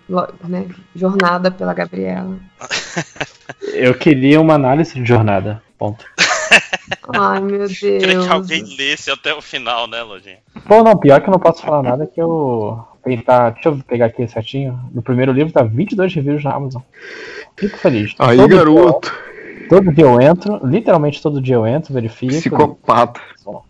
né, 0.48 0.66
jornada 0.94 1.50
pela 1.50 1.72
Gabriela. 1.74 2.36
Eu 3.72 3.94
queria 3.94 4.40
uma 4.40 4.54
análise 4.54 4.94
de 4.94 5.04
jornada. 5.06 5.62
Ponto. 5.78 6.04
Ai, 7.14 7.40
meu 7.40 7.66
Queria 7.68 8.00
que 8.00 8.06
Deus. 8.06 8.30
alguém 8.30 8.76
lesse 8.76 9.10
até 9.10 9.32
o 9.34 9.40
final, 9.40 9.86
né, 9.86 10.02
Lojinha? 10.02 10.38
Bom, 10.66 10.82
não, 10.82 10.96
pior 10.96 11.20
que 11.20 11.28
eu 11.28 11.32
não 11.32 11.38
posso 11.38 11.62
falar 11.62 11.82
nada 11.82 12.06
que 12.06 12.20
eu. 12.20 12.84
Ele 13.12 13.22
tá, 13.22 13.50
deixa 13.50 13.68
eu 13.68 13.78
pegar 13.86 14.06
aqui 14.06 14.26
certinho. 14.28 14.78
No 14.92 15.02
primeiro 15.02 15.32
livro 15.32 15.52
tá 15.52 15.62
22 15.62 16.14
reviews 16.14 16.44
na 16.44 16.52
Amazon. 16.54 16.82
Fico 17.56 17.76
feliz. 17.78 18.14
Aí, 18.18 18.36
Todo 18.36 18.48
dia 18.48 18.58
garoto. 18.58 19.08
eu- 19.60 19.68
todo 19.68 19.92
dia 19.92 20.04
eu 20.04 20.20
entro, 20.20 20.60
literalmente 20.66 21.22
todo 21.22 21.40
dia 21.40 21.54
eu 21.56 21.66
entro, 21.66 21.92
verifico. 21.92 22.32
Psicopata. 22.34 23.20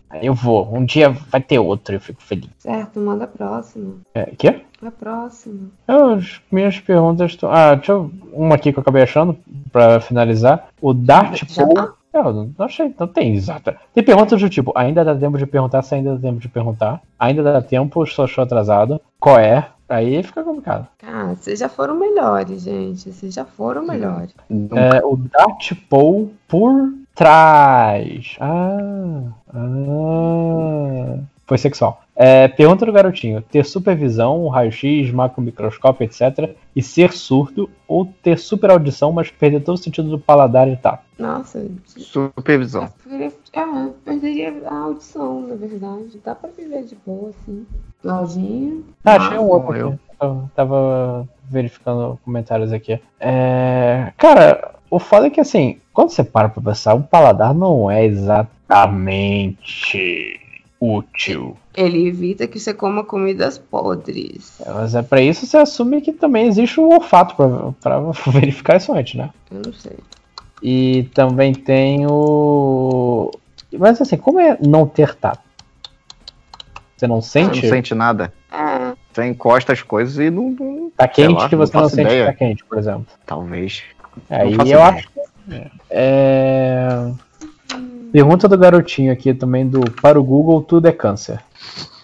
Aí 0.09 0.25
eu 0.25 0.33
vou. 0.33 0.73
Um 0.75 0.83
dia 0.83 1.09
vai 1.09 1.39
ter 1.41 1.59
outro, 1.59 1.93
eu 1.95 1.99
fico 1.99 2.21
feliz. 2.23 2.49
Certo, 2.57 2.99
manda 2.99 3.25
a 3.25 3.27
próxima. 3.27 3.95
É, 4.13 4.25
quê? 4.37 4.61
A 4.81 4.91
próxima. 4.91 5.69
As 5.87 6.41
minhas 6.49 6.79
perguntas 6.79 7.31
estão. 7.31 7.51
Ah, 7.51 7.75
deixa 7.75 7.91
eu. 7.91 8.11
Uma 8.31 8.55
aqui 8.55 8.71
que 8.71 8.79
eu 8.79 8.81
acabei 8.81 9.03
achando, 9.03 9.37
pra 9.71 9.99
finalizar. 9.99 10.69
O 10.81 10.93
Dart 10.93 11.43
Paul. 11.53 11.93
Eu 12.11 12.33
não 12.33 12.51
não 12.57 12.65
achei, 12.65 12.93
não 12.97 13.07
tem 13.07 13.35
exata. 13.35 13.77
Tem 13.93 14.03
perguntas 14.03 14.41
do 14.41 14.49
tipo: 14.49 14.71
ainda 14.75 15.03
dá 15.03 15.15
tempo 15.15 15.37
de 15.37 15.45
perguntar 15.45 15.81
se 15.81 15.95
ainda 15.95 16.15
dá 16.15 16.21
tempo 16.21 16.39
de 16.39 16.47
perguntar. 16.47 17.01
Ainda 17.19 17.43
dá 17.43 17.61
tempo, 17.61 18.05
só 18.05 18.25
estou 18.25 18.43
atrasado. 18.43 18.99
Qual 19.19 19.37
é? 19.37 19.67
Aí 19.87 20.21
fica 20.23 20.43
complicado. 20.43 20.87
Cara, 20.99 21.35
vocês 21.35 21.59
já 21.59 21.67
foram 21.67 21.95
melhores, 21.95 22.61
gente. 22.61 23.11
Vocês 23.11 23.33
já 23.33 23.43
foram 23.43 23.85
melhores. 23.85 24.33
É, 24.49 25.03
o 25.03 25.17
Dart 25.17 25.73
Paul 25.89 26.31
por 26.47 26.93
trás. 27.15 28.37
Ah, 28.39 29.23
ah. 29.53 31.19
Foi 31.47 31.57
sexual. 31.57 32.01
É, 32.21 32.49
pergunta 32.49 32.85
do 32.85 32.91
garotinho: 32.91 33.41
ter 33.41 33.65
supervisão, 33.65 34.45
raio-x, 34.49 35.09
macromicroscópio, 35.09 36.03
etc. 36.03 36.53
E 36.75 36.83
ser 36.83 37.13
surdo, 37.13 37.69
ou 37.87 38.05
ter 38.21 38.37
super 38.37 38.71
audição, 38.71 39.13
mas 39.13 39.31
perder 39.31 39.61
todo 39.61 39.75
o 39.75 39.81
sentido 39.81 40.09
do 40.09 40.19
paladar 40.19 40.67
e 40.67 40.75
tato. 40.75 41.05
Nossa, 41.17 41.65
Supervisão. 41.85 42.89
ah, 43.55 43.89
perderia 44.03 44.53
a 44.67 44.75
audição, 44.79 45.47
na 45.47 45.55
verdade. 45.55 46.19
Dá 46.23 46.35
pra 46.35 46.49
viver 46.49 46.83
de 46.83 46.97
boa, 47.05 47.29
assim. 47.29 47.65
Lojinha. 48.03 48.81
Ah, 49.05 49.15
achei 49.15 49.37
um 49.37 49.47
outro 49.47 49.77
eu. 49.77 49.87
aqui. 49.87 49.99
Eu 50.21 50.49
tava 50.53 51.25
verificando 51.49 52.19
comentários 52.25 52.73
aqui. 52.73 52.99
É, 53.17 54.11
cara, 54.17 54.75
o 54.91 54.99
foda 54.99 55.27
é 55.27 55.29
que 55.29 55.39
assim, 55.39 55.77
quando 55.93 56.09
você 56.09 56.21
para 56.21 56.49
pra 56.49 56.61
pensar, 56.61 56.95
o 56.95 57.03
paladar 57.03 57.53
não 57.53 57.89
é 57.89 58.03
exatamente 58.03 58.49
útil. 60.79 61.57
Ele 61.75 62.07
evita 62.07 62.47
que 62.47 62.59
você 62.59 62.73
coma 62.73 63.03
comidas 63.03 63.57
podres. 63.57 64.59
É, 64.65 64.71
Mas 64.71 64.95
é 64.95 65.01
pra 65.01 65.21
isso 65.21 65.45
você 65.45 65.57
assume 65.57 66.01
que 66.01 66.11
também 66.13 66.47
existe 66.47 66.79
um 66.79 66.93
olfato 66.93 67.35
pra, 67.35 67.73
pra 67.81 67.99
verificar 68.31 68.77
isso 68.77 68.93
antes, 68.93 69.15
né? 69.15 69.29
Eu 69.51 69.61
não 69.65 69.73
sei. 69.73 69.97
E 70.61 71.03
também 71.13 71.53
tem 71.53 72.05
o. 72.07 73.31
Mas 73.77 74.01
assim, 74.01 74.17
como 74.17 74.39
é 74.39 74.57
não 74.59 74.85
ter 74.87 75.15
tato? 75.15 75.41
Você 76.97 77.07
não 77.07 77.15
Não 77.15 77.21
sente? 77.21 77.67
sente 77.69 77.95
nada. 77.95 78.33
É, 78.51 78.93
Você 79.13 79.25
encosta 79.25 79.71
as 79.71 79.81
coisas 79.81 80.17
e 80.17 80.29
não. 80.29 80.49
não 80.49 80.91
Tá 80.97 81.07
quente 81.07 81.33
lá, 81.33 81.47
que 81.47 81.55
você 81.55 81.73
não, 81.77 81.83
faço 81.83 81.95
sente 81.95 82.09
que 82.09 82.25
tá 82.25 82.33
quente, 82.33 82.65
por 82.65 82.77
exemplo. 82.77 83.05
Talvez. 83.25 83.83
Aí 84.29 84.53
eu 84.53 84.61
ideia. 84.61 84.83
acho. 84.83 85.07
que- 85.09 85.71
É... 85.89 87.11
Pergunta 88.11 88.47
do 88.47 88.57
garotinho 88.57 89.13
aqui 89.13 89.35
também 89.35 89.67
do 89.67 89.81
Para 90.01 90.19
o 90.19 90.23
Google 90.23 90.63
Tudo 90.63 90.87
é 90.87 90.91
Câncer. 90.91 91.39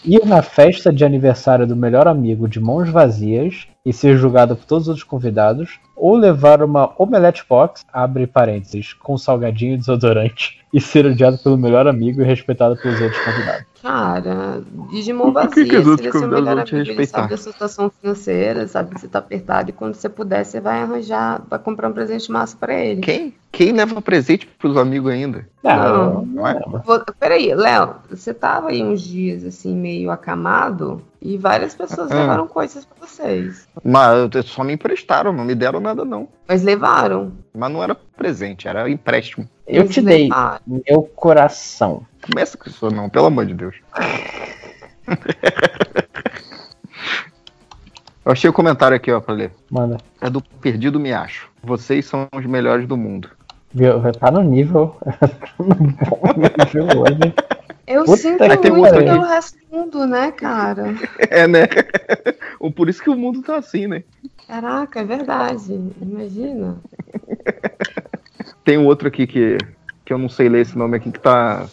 Ir 0.03 0.23
na 0.23 0.43
festa 0.43 0.93
de 0.93 1.03
aniversário 1.03 1.65
do 1.65 1.75
melhor 1.75 2.07
amigo 2.07 2.47
de 2.47 2.59
mãos 2.59 2.89
vazias 2.91 3.67
e 3.83 3.91
ser 3.91 4.15
julgado 4.15 4.55
por 4.55 4.65
todos 4.65 4.87
os 4.87 5.01
convidados, 5.01 5.79
ou 5.95 6.15
levar 6.15 6.61
uma 6.61 6.93
omelete 6.99 7.43
box, 7.49 7.83
abre 7.91 8.27
parênteses, 8.27 8.93
com 8.93 9.17
salgadinho 9.17 9.73
e 9.73 9.77
desodorante, 9.77 10.59
e 10.75 10.81
ser 10.81 11.05
odiado 11.05 11.37
pelo 11.37 11.57
melhor 11.57 11.87
amigo 11.87 12.21
e 12.21 12.25
respeitado 12.25 12.75
pelos 12.77 12.99
outros 12.99 13.21
convidados. 13.23 13.65
cara, 13.81 14.61
Digimon 14.91 15.31
Por 15.31 15.41
que 15.47 15.47
vazia. 15.47 15.65
que 15.69 15.77
os 15.77 15.87
outros 15.87 15.95
seria 15.97 16.11
seu 16.11 16.21
convidados 16.21 16.43
melhor 16.43 16.55
vão 16.57 16.65
te 16.65 16.75
amigo. 16.75 16.89
Ele 16.91 16.97
respeitar? 16.97 17.17
sabe 17.21 17.29
da 17.31 17.37
sua 17.37 17.51
situação 17.53 17.89
financeira, 18.01 18.67
sabe 18.67 18.93
que 18.95 18.99
você 19.01 19.07
tá 19.07 19.19
apertado. 19.19 19.69
E 19.69 19.73
quando 19.73 19.93
você 19.95 20.09
puder, 20.09 20.43
você 20.43 20.59
vai 20.59 20.81
arranjar, 20.81 21.41
vai 21.49 21.57
comprar 21.59 21.87
um 21.87 21.93
presente 21.93 22.29
massa 22.31 22.57
pra 22.59 22.73
ele. 22.73 22.99
Quem? 23.01 23.33
Quem 23.51 23.71
leva 23.71 24.01
presente 24.01 24.45
pros 24.59 24.75
amigos 24.75 25.09
ainda? 25.11 25.47
Não. 25.63 26.25
Não 26.25 26.45
é? 26.47 26.59
Vou- 26.85 26.99
Peraí, 27.17 27.53
Léo, 27.55 27.95
você 28.09 28.33
tava 28.33 28.69
aí 28.69 28.83
uns 28.83 29.01
dias 29.01 29.45
assim, 29.45 29.73
meio 29.73 30.11
acamado, 30.11 31.01
e 31.21 31.37
várias 31.37 31.73
pessoas 31.73 32.11
Ah. 32.11 32.15
levaram 32.15 32.47
coisas 32.47 32.83
pra 32.83 33.07
vocês. 33.07 33.65
Mas 33.81 34.29
só 34.45 34.61
me 34.63 34.73
emprestaram, 34.73 35.31
não 35.31 35.45
me 35.45 35.55
deram 35.55 35.79
nada, 35.79 36.03
não. 36.03 36.27
Mas 36.47 36.63
levaram. 36.63 37.31
Mas 37.55 37.71
não 37.71 37.81
era 37.81 37.95
presente, 37.95 38.67
era 38.67 38.89
empréstimo. 38.89 39.47
Eu 39.65 39.87
te 39.87 40.01
dei 40.01 40.23
levaram. 40.23 40.59
meu 40.67 41.03
coração. 41.03 42.05
Começa 42.21 42.57
com 42.57 42.69
isso, 42.69 42.89
não, 42.89 43.09
pelo 43.09 43.27
amor 43.27 43.45
de 43.45 43.53
Deus. 43.53 43.77
Eu 48.25 48.31
achei 48.31 48.49
o 48.49 48.53
comentário 48.53 48.97
aqui, 48.97 49.11
ó, 49.11 49.19
pra 49.19 49.35
ler. 49.35 49.51
Manda. 49.69 49.97
É 50.19 50.31
do 50.31 50.41
Perdido 50.41 50.99
Me 50.99 51.13
Acho. 51.13 51.47
Vocês 51.61 52.05
são 52.05 52.27
os 52.35 52.43
melhores 52.47 52.87
do 52.87 52.97
mundo. 52.97 53.29
Viu? 53.71 53.99
Vai 53.99 54.09
estar 54.09 54.31
no 54.31 54.41
nível. 54.41 54.97
no 55.59 55.75
bom 55.75 56.33
nível 56.35 57.01
hoje. 57.01 57.33
Eu 57.87 58.03
Puta 58.03 58.17
sinto 58.17 58.37
que 58.61 58.71
muito 58.71 59.21
resto 59.21 59.57
do 59.59 59.77
mundo, 59.77 60.05
né, 60.07 60.31
cara? 60.31 60.95
É, 61.29 61.47
né? 61.47 61.67
Por 62.75 62.89
isso 62.89 63.01
que 63.01 63.09
o 63.09 63.15
mundo 63.15 63.41
tá 63.41 63.57
assim, 63.57 63.87
né? 63.87 64.03
Caraca, 64.47 64.99
é 64.99 65.03
verdade. 65.03 65.79
Imagina. 66.01 66.77
Tem 68.63 68.77
um 68.77 68.85
outro 68.85 69.07
aqui 69.07 69.27
que, 69.27 69.57
que 70.03 70.11
eu 70.11 70.17
não 70.17 70.27
sei 70.27 70.49
ler 70.49 70.61
esse 70.61 70.77
nome 70.77 70.97
aqui, 70.97 71.11
que 71.11 71.19
tá. 71.19 71.67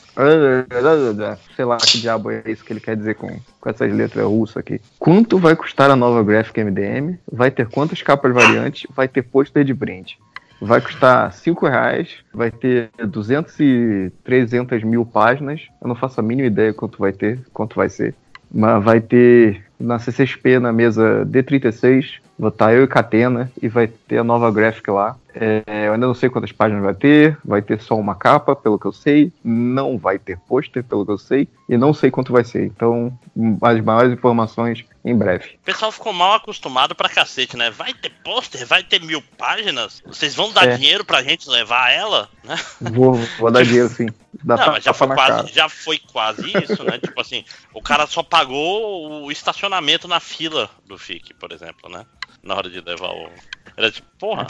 Sei 1.57 1.65
lá 1.65 1.79
que 1.79 1.99
diabo 1.99 2.31
é 2.31 2.43
isso 2.47 2.65
que 2.65 2.73
ele 2.73 2.81
quer 2.81 2.97
dizer 2.97 3.15
com, 3.15 3.29
com 3.61 3.71
essas 3.71 3.93
letras 3.93 4.27
russas 4.27 4.59
aqui. 4.59 4.81
Quanto 4.99 5.39
vai 5.39 5.57
custar 5.57 5.91
a 5.91 5.97
nova 5.97 6.23
Graphic 6.23 6.63
MDM? 6.63 7.19
Vai 7.31 7.51
ter 7.51 7.69
quantas 7.69 8.03
capas 8.03 8.33
variantes? 8.35 8.87
Vai 8.95 9.09
ter 9.09 9.23
pôster 9.23 9.65
de 9.65 9.73
brinde? 9.73 10.19
Vai 10.65 10.81
custar 10.81 11.33
5 11.33 11.67
reais, 11.67 12.19
vai 12.33 12.49
ter 12.49 12.89
200 13.05 13.59
e 13.59 14.13
300 14.23 14.85
mil 14.85 15.05
páginas. 15.05 15.67
Eu 15.81 15.89
não 15.89 15.97
faço 15.97 16.21
a 16.21 16.23
mínima 16.23 16.47
ideia 16.47 16.73
quanto 16.73 17.01
vai 17.01 17.13
ter, 17.13 17.41
quanto 17.53 17.75
vai 17.75 17.89
ser. 17.89 18.15
Mas 18.49 18.85
vai 18.85 19.01
ter 19.01 19.65
na 19.79 19.99
CCXP, 19.99 20.61
na 20.61 20.73
mesa 20.73 21.27
D36, 21.27 22.21
vou 22.39 22.49
estar 22.49 22.73
eu 22.73 22.85
e 22.85 22.87
Catena, 22.87 23.51
e 23.61 23.67
vai 23.67 23.89
ter 23.89 24.19
a 24.19 24.25
nova 24.25 24.53
graphic 24.53 24.89
lá. 24.89 25.17
É, 25.35 25.87
eu 25.89 25.95
ainda 25.95 26.07
não 26.07 26.15
sei 26.15 26.29
quantas 26.29 26.53
páginas 26.53 26.83
vai 26.85 26.95
ter. 26.95 27.39
Vai 27.45 27.63
ter 27.63 27.81
só 27.81 27.95
uma 27.97 28.15
capa, 28.15 28.55
pelo 28.55 28.79
que 28.79 28.87
eu 28.87 28.93
sei. 28.93 29.33
Não 29.43 29.99
vai 29.99 30.19
ter 30.19 30.39
pôster, 30.39 30.83
pelo 30.85 31.05
que 31.07 31.13
eu 31.13 31.19
sei. 31.19 31.49
E 31.69 31.77
não 31.77 31.95
sei 31.95 32.11
quanto 32.11 32.33
vai 32.33 32.45
ser. 32.45 32.67
Então, 32.67 33.17
as 33.63 33.81
maiores 33.81 34.13
informações 34.13 34.85
em 35.05 35.17
breve. 35.17 35.57
O 35.61 35.65
pessoal 35.65 35.91
ficou 35.91 36.13
mal 36.13 36.35
acostumado 36.35 36.95
pra 36.95 37.09
cacete, 37.09 37.57
né? 37.57 37.71
Vai 37.71 37.93
ter 37.95 38.11
pôster, 38.23 38.65
vai 38.67 38.83
ter 38.85 39.01
mil 39.01 39.23
páginas. 39.39 40.03
Vocês 40.07 40.35
vão 40.35 40.53
dar 40.53 40.69
É. 40.69 40.77
dinheiro 40.77 41.05
pra 41.05 41.23
gente 41.23 41.49
levar 41.49 41.91
ela, 41.91 42.29
né? 42.45 42.57
Vou, 42.81 43.15
vou 43.39 43.51
dar 43.51 43.65
dinheiro 43.65 43.89
sim. 43.89 44.07
Dá 44.45 44.57
Não, 44.67 44.73
mas 44.73 44.85
já 44.85 44.93
foi, 44.93 45.09
cara. 45.09 45.17
quase, 45.17 45.53
já 45.53 45.69
foi 45.69 45.99
quase 45.99 46.53
isso, 46.63 46.85
né? 46.85 46.99
tipo 46.99 47.21
assim, 47.21 47.45
o 47.75 47.83
cara 47.83 48.07
só 48.07 48.23
pagou 48.23 49.25
o 49.25 49.33
estacionamento 49.33 50.07
na 50.07 50.21
fila 50.21 50.71
do 50.87 50.97
FIC, 50.97 51.35
por 51.35 51.51
exemplo, 51.53 51.91
né? 51.91 52.05
Na 52.43 52.55
hora 52.55 52.69
de 52.71 52.81
levar 52.81 53.11
o. 53.11 53.29
Era 53.77 53.91
tipo, 53.91 54.07
porra. 54.19 54.47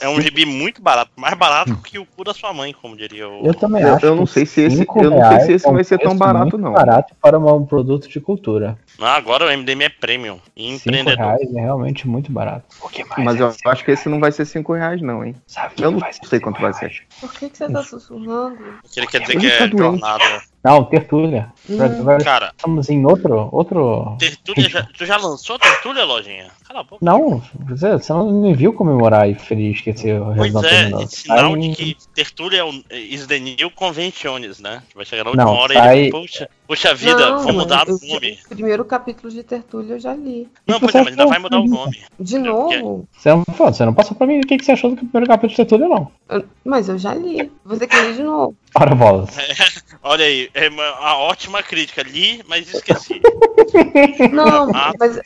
É 0.00 0.08
um 0.08 0.20
gibi 0.20 0.44
muito 0.44 0.82
barato, 0.82 1.10
mais 1.16 1.34
barato 1.34 1.74
que 1.78 1.98
o 1.98 2.04
cu 2.04 2.24
da 2.24 2.34
sua 2.34 2.52
mãe, 2.52 2.74
como 2.80 2.96
diria 2.96 3.28
o. 3.28 3.46
Eu 3.46 3.54
também 3.54 3.82
Eu- 3.82 3.94
acho. 3.94 4.06
eu 4.06 4.14
não 4.16 4.26
sei 4.26 4.44
se 4.44 4.60
esse- 4.62 4.86
eu 4.96 5.10
não 5.10 5.10
sei 5.10 5.20
se 5.20 5.28
reais 5.28 5.48
esse 5.48 5.68
é 5.68 5.72
vai 5.72 5.84
ser 5.84 5.98
tão 5.98 6.16
barato, 6.16 6.42
muito 6.44 6.58
não. 6.58 6.72
barato 6.72 7.14
para 7.20 7.38
um 7.38 7.64
produto 7.64 8.08
de 8.08 8.20
cultura. 8.20 8.78
Não, 8.98 9.06
agora 9.06 9.46
o 9.46 9.50
MDM 9.50 9.84
é 9.84 9.88
premium. 9.88 10.38
E 10.56 10.72
Cinco 10.72 10.88
empreendedor. 10.90 11.24
reais 11.26 11.54
é 11.54 11.60
realmente 11.60 12.06
muito 12.06 12.30
barato. 12.30 12.64
O 12.82 12.88
que 12.88 13.02
mais? 13.04 13.24
Mas 13.24 13.40
eu 13.40 13.52
acho 13.66 13.84
que 13.84 13.90
esse 13.90 14.08
não 14.08 14.20
vai 14.20 14.30
ser 14.32 14.44
5 14.44 14.74
reais, 14.74 15.00
não, 15.00 15.24
hein? 15.24 15.34
Eu 15.78 15.90
não 15.92 16.00
sei 16.24 16.38
quanto 16.40 16.60
vai 16.60 16.72
ser. 16.74 17.02
Por 17.20 17.32
que, 17.32 17.48
que 17.48 17.56
você 17.56 17.70
tá 17.70 17.82
sussurrando? 17.82 18.58
Ele 18.96 19.06
quer 19.06 19.20
dizer 19.20 19.38
que 19.38 19.48
tá 19.48 19.64
é 19.64 19.68
doente. 19.68 19.78
jornada. 20.00 20.42
Não, 20.64 20.84
Tertúlia. 20.84 21.52
Hum. 21.68 21.76
Cara, 22.22 22.52
Estamos 22.56 22.88
em 22.88 23.04
outro. 23.04 23.48
outro... 23.50 24.16
Tertúlia 24.18 24.68
já, 24.68 24.82
tu 24.96 25.04
já 25.04 25.16
lançou 25.16 25.58
Tertúlia, 25.58 26.04
lojinha? 26.04 26.48
Cala 26.68 26.80
a 26.80 26.82
boca. 26.84 26.98
Não, 27.04 27.42
você, 27.68 27.92
você 27.92 28.12
não 28.12 28.30
me 28.30 28.54
viu 28.54 28.72
comemorar 28.72 29.28
e 29.28 29.34
feliz 29.34 29.80
que 29.80 29.90
esse 29.90 30.08
Pois 30.36 30.54
é, 30.54 30.60
terminou. 30.60 31.02
é 31.02 31.06
sinal 31.06 31.54
Aí- 31.54 31.60
de 31.70 31.74
que 31.76 31.96
Tertúlia 32.14 32.58
é 32.58 32.64
o 32.64 32.72
is 32.92 33.26
the 33.26 33.40
new 33.40 33.70
conventiones, 33.72 34.60
né? 34.60 34.82
Vai 34.94 35.04
chegar 35.04 35.24
na 35.24 35.30
última 35.30 35.44
Não, 35.46 35.52
hora 35.54 35.74
sai- 35.74 35.96
e 35.96 36.00
ele, 36.02 36.10
puxa, 36.12 36.48
puxa 36.66 36.94
vida, 36.94 37.30
Não, 37.30 37.38
vou 37.42 37.52
mudar 37.52 37.88
o 37.88 37.98
nome. 38.06 38.38
O 38.46 38.54
primeiro 38.54 38.84
capítulo 38.84 39.30
de 39.32 39.42
Tertúlia 39.42 39.94
eu 39.94 40.00
já 40.00 40.14
li. 40.14 40.48
Não, 40.66 40.78
pois 40.80 40.94
é, 40.94 40.98
mas 41.02 41.08
ainda 41.08 41.26
vai 41.26 41.38
mudar 41.38 41.60
o 41.60 41.66
nome. 41.66 41.98
De 42.18 42.38
novo? 42.38 43.08
Você 43.16 43.28
não, 43.30 43.42
pô, 43.44 43.66
você 43.72 43.84
não 43.84 43.94
passou 43.94 44.16
pra 44.16 44.26
mim 44.26 44.38
o 44.38 44.46
que, 44.46 44.56
que 44.58 44.64
você 44.64 44.72
achou 44.72 44.90
do 44.90 44.96
primeiro 44.96 45.26
capítulo 45.26 45.50
de 45.50 45.56
Tertúlia, 45.56 45.88
não. 45.88 46.10
Eu- 46.28 46.44
mas 46.64 46.88
eu 46.88 46.96
já 46.98 47.14
li. 47.14 47.50
Você 47.64 47.86
quer 47.86 48.02
ler 48.02 48.14
de 48.14 48.22
novo? 48.22 48.56
Para 48.72 48.94
bolas. 48.94 49.30
Olha 50.02 50.24
aí, 50.24 50.48
é 50.54 50.68
uma, 50.68 50.98
uma 50.98 51.16
ótima 51.18 51.62
crítica. 51.62 52.02
Li, 52.02 52.42
mas 52.48 52.72
esqueci. 52.72 53.20
Não, 54.32 54.70
Ah, 54.74 54.92
mas 54.98 55.20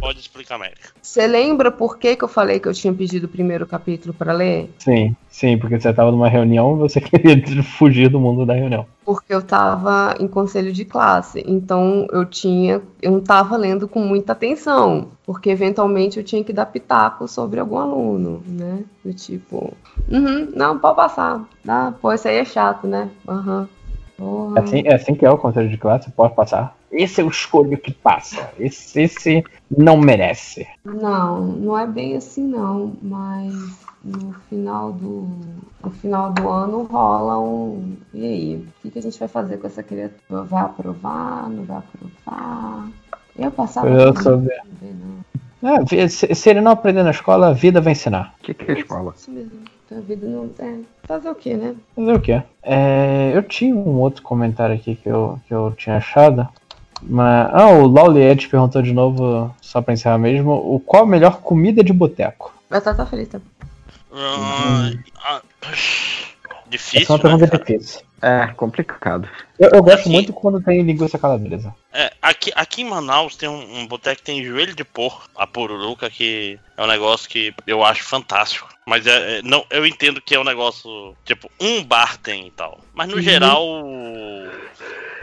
pode 0.00 0.18
explicar, 0.20 0.54
América. 0.56 0.88
você 1.02 1.26
lembra 1.26 1.70
por 1.70 1.98
que, 1.98 2.16
que 2.16 2.24
eu 2.24 2.28
falei 2.28 2.58
que 2.58 2.66
eu 2.68 2.72
tinha 2.74 2.92
pedido 2.92 3.24
o 3.24 3.28
primeiro 3.28 3.66
capítulo 3.66 4.14
pra 4.14 4.32
ler? 4.32 4.70
Sim, 4.78 5.14
sim, 5.28 5.58
porque 5.58 5.78
você 5.78 5.92
tava 5.92 6.10
numa 6.10 6.28
reunião 6.28 6.74
e 6.74 6.78
você 6.78 7.00
queria 7.00 7.36
fugir 7.62 8.08
do 8.08 8.18
mundo 8.18 8.46
da 8.46 8.54
reunião. 8.54 8.86
Porque 9.04 9.32
eu 9.32 9.42
tava 9.42 10.16
em 10.18 10.26
conselho 10.26 10.72
de 10.72 10.84
classe, 10.86 11.44
então 11.46 12.06
eu 12.10 12.24
tinha, 12.24 12.80
eu 13.02 13.12
não 13.12 13.20
tava 13.20 13.56
lendo 13.56 13.86
com 13.86 14.00
muita 14.00 14.32
atenção, 14.32 15.08
porque 15.24 15.50
eventualmente 15.50 16.18
eu 16.18 16.24
tinha 16.24 16.42
que 16.42 16.52
dar 16.52 16.66
pitaco 16.66 17.28
sobre 17.28 17.60
algum 17.60 17.78
aluno, 17.78 18.42
né? 18.46 18.84
Do 19.04 19.12
tipo, 19.12 19.72
uhum, 20.10 20.48
não, 20.54 20.78
pode 20.78 20.96
passar, 20.96 21.44
ah, 21.68 21.92
pô, 22.00 22.12
isso 22.12 22.28
aí 22.28 22.36
é 22.36 22.44
chato, 22.44 22.86
né? 22.86 23.10
Aham. 23.28 23.68
É 24.56 24.60
assim, 24.60 24.82
é 24.86 24.94
assim 24.94 25.14
que 25.14 25.26
é 25.26 25.30
o 25.30 25.36
conselho 25.36 25.68
de 25.68 25.76
classe, 25.76 26.10
pode 26.10 26.34
passar. 26.34 26.74
Esse 26.90 27.20
é 27.20 27.24
o 27.24 27.28
escolho 27.28 27.76
que 27.76 27.92
passa. 27.92 28.50
Esse, 28.58 29.02
esse 29.02 29.44
não 29.70 29.98
merece. 29.98 30.66
Não, 30.84 31.42
não 31.42 31.78
é 31.78 31.86
bem 31.86 32.16
assim 32.16 32.46
não, 32.46 32.94
mas 33.02 33.85
no 34.06 34.32
final 34.48 34.92
do 34.92 35.28
no 35.82 35.90
final 35.90 36.32
do 36.32 36.48
ano 36.48 36.84
rola 36.84 37.40
um 37.40 37.96
e 38.14 38.24
aí, 38.24 38.56
o 38.56 38.82
que, 38.82 38.90
que 38.90 38.98
a 38.98 39.02
gente 39.02 39.18
vai 39.18 39.28
fazer 39.28 39.58
com 39.58 39.66
essa 39.66 39.82
criatura? 39.82 40.42
Vai 40.42 40.62
aprovar? 40.62 41.50
Não 41.50 41.64
vai 41.64 41.78
aprovar? 41.78 42.88
Eu 43.36 43.50
passava 43.50 43.88
Eu 43.88 44.12
não 44.14 44.40
vê, 44.40 44.60
não. 45.62 45.86
É, 45.92 46.08
se, 46.08 46.34
se 46.34 46.50
ele 46.50 46.60
não 46.60 46.72
aprender 46.72 47.02
na 47.02 47.10
escola, 47.10 47.48
a 47.48 47.52
vida 47.52 47.80
vai 47.80 47.92
ensinar. 47.92 48.34
O 48.40 48.42
que, 48.44 48.54
que 48.54 48.70
é 48.70 48.78
escola? 48.78 49.12
Isso 49.16 49.30
mesmo. 49.30 49.60
Então, 49.84 49.98
a 49.98 50.00
vida 50.00 50.26
não 50.26 50.50
é 50.58 50.78
fazer 51.04 51.28
o 51.28 51.34
quê, 51.34 51.54
né? 51.54 51.74
Fazer 51.94 52.12
o 52.12 52.20
quê? 52.20 52.42
É, 52.62 53.32
eu 53.34 53.42
tinha 53.42 53.74
um 53.74 53.98
outro 54.00 54.22
comentário 54.22 54.74
aqui 54.74 54.96
que 54.96 55.08
eu, 55.08 55.38
que 55.46 55.52
eu 55.52 55.72
tinha 55.76 55.96
achado. 55.96 56.48
Mas, 57.02 57.50
ah, 57.52 57.70
o 57.70 58.18
Ed 58.18 58.48
perguntou 58.48 58.80
de 58.80 58.92
novo, 58.92 59.54
só 59.60 59.82
pra 59.82 59.94
encerrar 59.94 60.18
mesmo, 60.18 60.52
o 60.52 60.80
qual 60.80 61.02
a 61.04 61.06
melhor 61.06 61.40
comida 61.40 61.84
de 61.84 61.92
boteco? 61.92 62.54
Batata 62.70 63.04
frita. 63.04 63.40
Ah, 64.12 64.90
ah, 65.24 65.42
Essa 65.62 65.76
é 66.66 66.68
difícil, 66.68 67.06
uma 67.14 67.16
né? 67.16 67.22
pergunta 67.22 67.58
difícil. 67.58 68.00
É, 68.22 68.46
complicado. 68.56 69.28
Eu, 69.58 69.70
eu 69.74 69.82
gosto 69.82 70.00
Assim- 70.00 70.12
muito 70.12 70.32
quando 70.32 70.60
tem 70.62 70.80
linguiça 70.82 71.18
calabresa. 71.18 71.74
É, 71.92 72.12
aqui, 72.20 72.50
aqui 72.56 72.80
em 72.82 72.88
Manaus 72.88 73.36
tem 73.36 73.48
um, 73.48 73.80
um 73.80 73.86
boteco 73.86 74.16
que 74.16 74.22
tem 74.22 74.42
joelho 74.42 74.74
de 74.74 74.84
porco, 74.84 75.28
a 75.36 75.46
pururuca, 75.46 76.08
que 76.08 76.58
é 76.76 76.82
um 76.82 76.86
negócio 76.86 77.28
que 77.28 77.54
eu 77.66 77.84
acho 77.84 78.02
fantástico. 78.04 78.68
Mas 78.86 79.06
é, 79.06 79.38
é- 79.38 79.42
não, 79.42 79.64
eu 79.70 79.84
entendo 79.86 80.20
que 80.20 80.34
é 80.34 80.40
um 80.40 80.44
negócio, 80.44 81.14
tipo, 81.24 81.50
um 81.60 81.84
bar 81.84 82.16
tem 82.18 82.46
e 82.46 82.50
tal. 82.50 82.80
Mas 82.94 83.08
no 83.08 83.16
Uhum. 83.16 83.22
geral, 83.22 83.64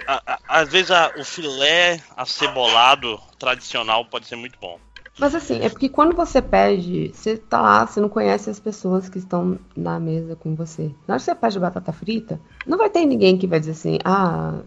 a- 0.08 0.22
a- 0.26 0.40
às 0.48 0.70
vezes 0.70 0.92
a- 0.92 1.12
o 1.18 1.24
filé 1.26 2.00
acebolado 2.16 3.20
tradicional 3.40 4.06
pode 4.06 4.28
ser 4.28 4.36
muito 4.36 4.58
bom. 4.60 4.80
Mas 5.20 5.36
assim, 5.36 5.60
é 5.62 5.70
porque 5.70 5.90
quando 5.90 6.16
você 6.16 6.42
pede, 6.42 7.12
você 7.14 7.38
tá 7.38 7.62
lá, 7.62 7.86
você 7.86 8.02
não 8.02 8.10
conhece 8.10 8.50
as 8.50 8.60
pessoas 8.60 9.10
que 9.10 9.20
estão 9.20 9.60
na 9.76 10.00
mesa 10.00 10.36
com 10.36 10.56
você. 10.56 10.88
Na 11.08 11.14
hora 11.14 11.20
que 11.20 11.26
você 11.26 11.36
pede 11.36 11.60
batata 11.60 11.92
frita, 11.92 12.42
não 12.66 12.78
vai 12.78 12.90
ter 12.90 13.06
ninguém 13.06 13.38
que 13.38 13.48
vai 13.48 13.60
dizer 13.60 13.72
assim, 13.72 14.00
ah, 14.06 14.60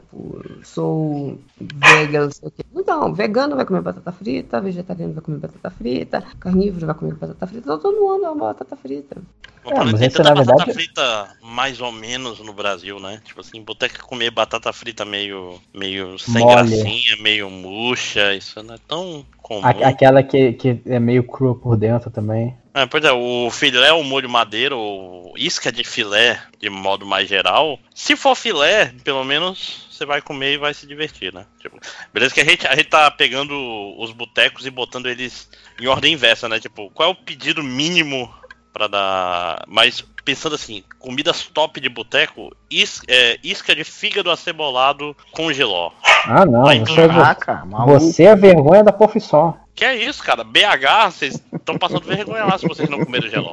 sou 0.63 1.39
vegano, 1.59 2.27
não 2.27 2.33
sei 2.33 2.49
o 2.49 2.51
quê. 2.51 2.65
Não, 2.87 3.13
vegano 3.15 3.57
vai 3.57 3.65
comer 3.65 3.81
batata 3.83 4.13
frita, 4.13 4.61
vegetariano 4.61 5.15
vai 5.15 5.23
comer 5.23 5.39
batata 5.39 5.71
frita, 5.71 6.23
carnívoro 6.41 6.87
vai 6.87 6.95
comer 6.95 7.15
batata 7.15 7.47
frita, 7.47 7.63
então 7.65 7.79
todo 7.79 8.01
mundo 8.01 8.25
ama 8.27 8.47
batata 8.47 8.77
frita. 8.77 9.17
É, 9.65 9.75
mas 9.83 9.99
tanta 9.99 10.23
na 10.23 10.31
batata 10.35 10.45
verdade- 10.57 10.73
frita 10.75 11.29
mais 11.43 11.81
ou 11.81 11.91
menos 11.91 12.39
no 12.39 12.53
Brasil, 12.53 13.01
né? 13.01 13.21
Tipo 13.25 13.41
assim, 13.41 13.61
boteca 13.63 14.01
comer 14.03 14.31
batata 14.31 14.73
frita 14.73 15.05
meio, 15.05 15.59
meio 15.75 16.17
sem 16.21 16.41
Mole. 16.45 16.55
gracinha, 16.71 17.17
meio 17.21 17.51
murcha, 17.51 18.33
isso 18.35 18.63
não 18.63 18.75
é 18.75 18.79
tão 18.87 19.27
comum. 19.43 19.63
A- 19.65 19.89
aquela 19.89 20.23
que, 20.23 20.53
que 20.53 20.81
é 20.87 21.01
meio 21.01 21.25
crua 21.25 21.55
por 21.57 21.77
dentro 21.77 22.11
também. 22.11 22.57
É, 22.77 22.85
pois 22.85 23.03
é, 23.03 23.11
o 23.11 23.51
filé, 23.51 23.91
o 23.91 24.05
molho 24.05 24.29
madeiro, 24.29 24.77
ou 24.77 25.33
isca 25.35 25.73
de 25.73 25.83
filé, 25.83 26.43
de 26.61 26.69
modo 26.69 27.07
mais 27.07 27.27
geral. 27.27 27.81
Se 27.95 28.15
for 28.15 28.35
filé, 28.35 28.93
pelo 29.03 29.25
menos 29.25 29.87
você 29.91 30.05
vai 30.05 30.21
comer 30.21 30.53
e 30.53 30.59
vai 30.59 30.75
se 30.75 30.87
divertir, 30.87 31.33
né? 31.33 31.47
Tipo, 31.59 31.81
beleza 32.13 32.35
que 32.35 32.41
a 32.43 32.45
gente, 32.45 32.67
a 32.67 32.77
gente 32.77 32.91
tá 32.91 33.11
pegando 33.11 33.55
os 33.99 34.13
botecos 34.13 34.67
e 34.67 34.71
botando 34.71 35.07
eles 35.07 35.49
em 35.81 35.87
ordem 35.87 36.13
inversa, 36.13 36.51
né? 36.51 36.61
Tipo, 36.61 36.91
qual 36.91 37.09
é 37.09 37.13
o 37.13 37.17
pedido 37.17 37.63
mínimo 37.63 38.31
pra 38.75 38.89
dar. 38.89 39.65
Mas 39.67 40.05
pensando 40.27 40.57
assim, 40.57 40.83
comidas 40.99 41.47
top 41.47 41.81
de 41.81 41.89
boteco, 41.89 42.55
is, 42.69 43.01
é, 43.07 43.39
isca 43.45 43.75
de 43.77 43.85
fígado 43.85 44.29
acebolado 44.29 45.17
com 45.31 45.53
geló. 45.53 45.93
Ah, 46.27 46.45
não. 46.45 46.65
Vai, 46.65 46.81
Você, 46.81 47.01
é 47.01 47.87
você 47.87 48.23
é 48.25 48.31
a 48.33 48.35
vergonha 48.35 48.83
da 48.83 48.93
profissão. 48.93 49.57
Que 49.73 49.85
é 49.85 49.95
isso, 49.95 50.23
cara? 50.25 50.43
BH, 50.43 51.13
vocês 51.13 51.43
estão 51.55 51.79
passando 51.79 52.03
vergonha 52.05 52.45
lá 52.45 52.59
se 52.59 52.67
vocês 52.67 52.89
não 52.89 53.05
comerem 53.05 53.31
geló. 53.31 53.53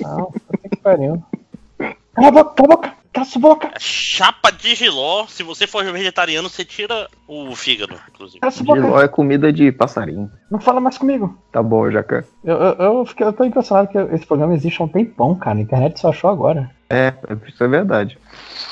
Não, 0.00 0.30
puta 0.30 0.68
que 0.70 0.76
pariu. 0.76 1.22
Cala 2.18 2.28
a 2.28 2.30
boca, 2.30 2.54
cala 2.54 2.66
a 2.66 2.76
boca, 2.76 2.94
cala 3.12 3.26
sua 3.26 3.40
boca. 3.40 3.70
Chapa 3.78 4.50
de 4.50 4.74
giló, 4.74 5.26
se 5.26 5.42
você 5.42 5.66
for 5.66 5.84
vegetariano, 5.92 6.48
você 6.48 6.64
tira 6.64 7.08
o 7.26 7.54
fígado, 7.54 7.94
inclusive. 8.12 8.40
Cala 8.40 8.50
sua 8.50 8.64
boca. 8.66 8.80
Giló 8.80 9.00
é 9.02 9.08
comida 9.08 9.52
de 9.52 9.70
passarinho. 9.72 10.30
Não 10.50 10.60
fala 10.60 10.80
mais 10.80 10.98
comigo. 10.98 11.38
Tá 11.52 11.62
bom, 11.62 11.90
Jacan. 11.90 12.24
Eu, 12.44 12.56
eu, 12.56 12.74
eu, 12.98 13.06
fiquei, 13.06 13.26
eu 13.26 13.32
tô 13.32 13.44
impressionado 13.44 13.88
que 13.88 13.98
esse 14.14 14.26
programa 14.26 14.54
existe 14.54 14.80
há 14.80 14.84
um 14.84 14.88
tempão, 14.88 15.34
cara. 15.34 15.58
A 15.58 15.62
internet 15.62 16.00
só 16.00 16.10
achou 16.10 16.30
agora. 16.30 16.70
É, 16.90 17.12
isso 17.46 17.62
é 17.62 17.68
verdade. 17.68 18.18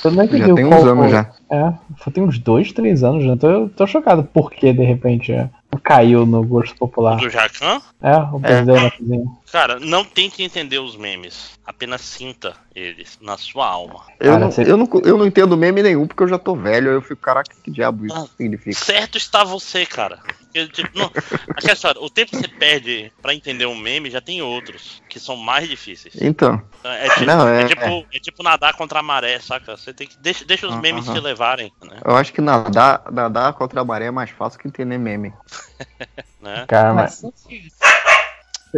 Eu 0.02 0.10
não 0.10 0.24
entendi 0.24 0.46
Já 0.46 0.52
o 0.52 0.54
tem 0.54 0.64
uns 0.64 0.84
anos 0.84 1.04
foi. 1.04 1.10
já. 1.10 1.30
É, 1.50 1.72
foi- 1.98 2.12
tem 2.12 2.24
uns 2.24 2.38
dois, 2.38 2.72
três 2.72 3.04
anos 3.04 3.24
já. 3.24 3.36
Tô, 3.36 3.50
eu 3.50 3.68
tô 3.68 3.86
chocado 3.86 4.24
por 4.24 4.50
que 4.50 4.72
de 4.72 4.82
repente 4.84 5.32
é, 5.32 5.50
caiu 5.82 6.24
no 6.24 6.42
gosto 6.42 6.74
popular. 6.76 7.16
Do 7.16 7.28
Jacan? 7.28 7.80
É, 8.02 8.16
o 8.16 8.38
brasileiro 8.38 8.82
na 8.84 8.90
cozinha. 8.90 9.24
Cara, 9.56 9.81
não 9.81 10.05
tente 10.05 10.42
entender 10.42 10.78
os 10.78 10.97
memes. 10.97 11.53
Apenas 11.65 12.03
sinta 12.03 12.55
eles 12.74 13.17
na 13.22 13.39
sua 13.39 13.67
alma. 13.67 14.05
Eu, 14.21 14.33
Cara, 14.33 14.39
não, 14.39 14.51
você- 14.53 14.71
eu, 14.71 14.76
não, 14.76 14.87
eu 15.03 15.17
não 15.17 15.24
entendo 15.26 15.56
meme 15.56 15.83
nenhum 15.83 16.06
porque 16.06 16.22
eu 16.24 16.28
já 16.28 16.39
tô 16.39 16.55
velho. 16.55 16.90
Eu 16.90 17.01
fico, 17.01 17.22
caraca, 17.22 17.56
que 17.65 17.71
diabo 17.71 18.05
isso 18.05 18.15
Ah. 18.15 18.26
significa? 18.37 18.78
Certo 18.78 19.17
está 19.17 19.44
você, 19.44 19.87
cara. 19.87 20.19
Porque, 20.26 20.69
tipo, 20.69 20.90
não, 20.99 21.10
aquela 21.56 21.72
história, 21.72 21.99
o 22.03 22.10
tempo 22.10 22.33
que 22.33 22.37
você 22.37 22.49
perde 22.49 23.10
pra 23.22 23.33
entender 23.35 23.65
um 23.65 23.74
meme, 23.74 24.10
já 24.10 24.21
tem 24.21 24.42
outros 24.42 25.03
que 25.08 25.19
são 25.19 25.37
mais 25.39 25.67
difíceis. 25.67 26.15
Então, 26.21 26.62
Então, 26.81 26.92
É 26.92 27.08
tipo, 27.08 27.24
Não, 27.24 27.49
é- 27.49 27.62
é 27.62 27.67
tipo, 27.67 28.06
é 28.12 28.19
tipo 28.21 28.42
nadar 28.42 28.74
contra 28.74 28.99
a 29.01 29.03
maré, 29.03 29.40
saca? 29.40 29.74
Você 29.74 29.94
tem 29.94 30.06
que. 30.06 30.19
Deixa, 30.19 30.44
deixa 30.44 30.67
os 30.69 30.74
Ah, 30.74 30.81
memes 30.83 31.06
aham. 31.08 31.15
te 31.15 31.21
levarem, 31.21 31.72
né? 31.83 31.99
eu 32.05 32.15
acho 32.15 32.31
que 32.31 32.42
nadar, 32.42 33.10
nadar 33.10 33.55
contra 33.55 33.81
a 33.81 33.85
maré 33.87 34.05
é 34.05 34.10
mais 34.10 34.28
fácil 34.28 34.60
que 34.60 34.69
entender 34.69 34.99
meme. 34.99 35.33
né? 36.42 36.67
Cara, 36.69 36.92
mas. 36.92 37.22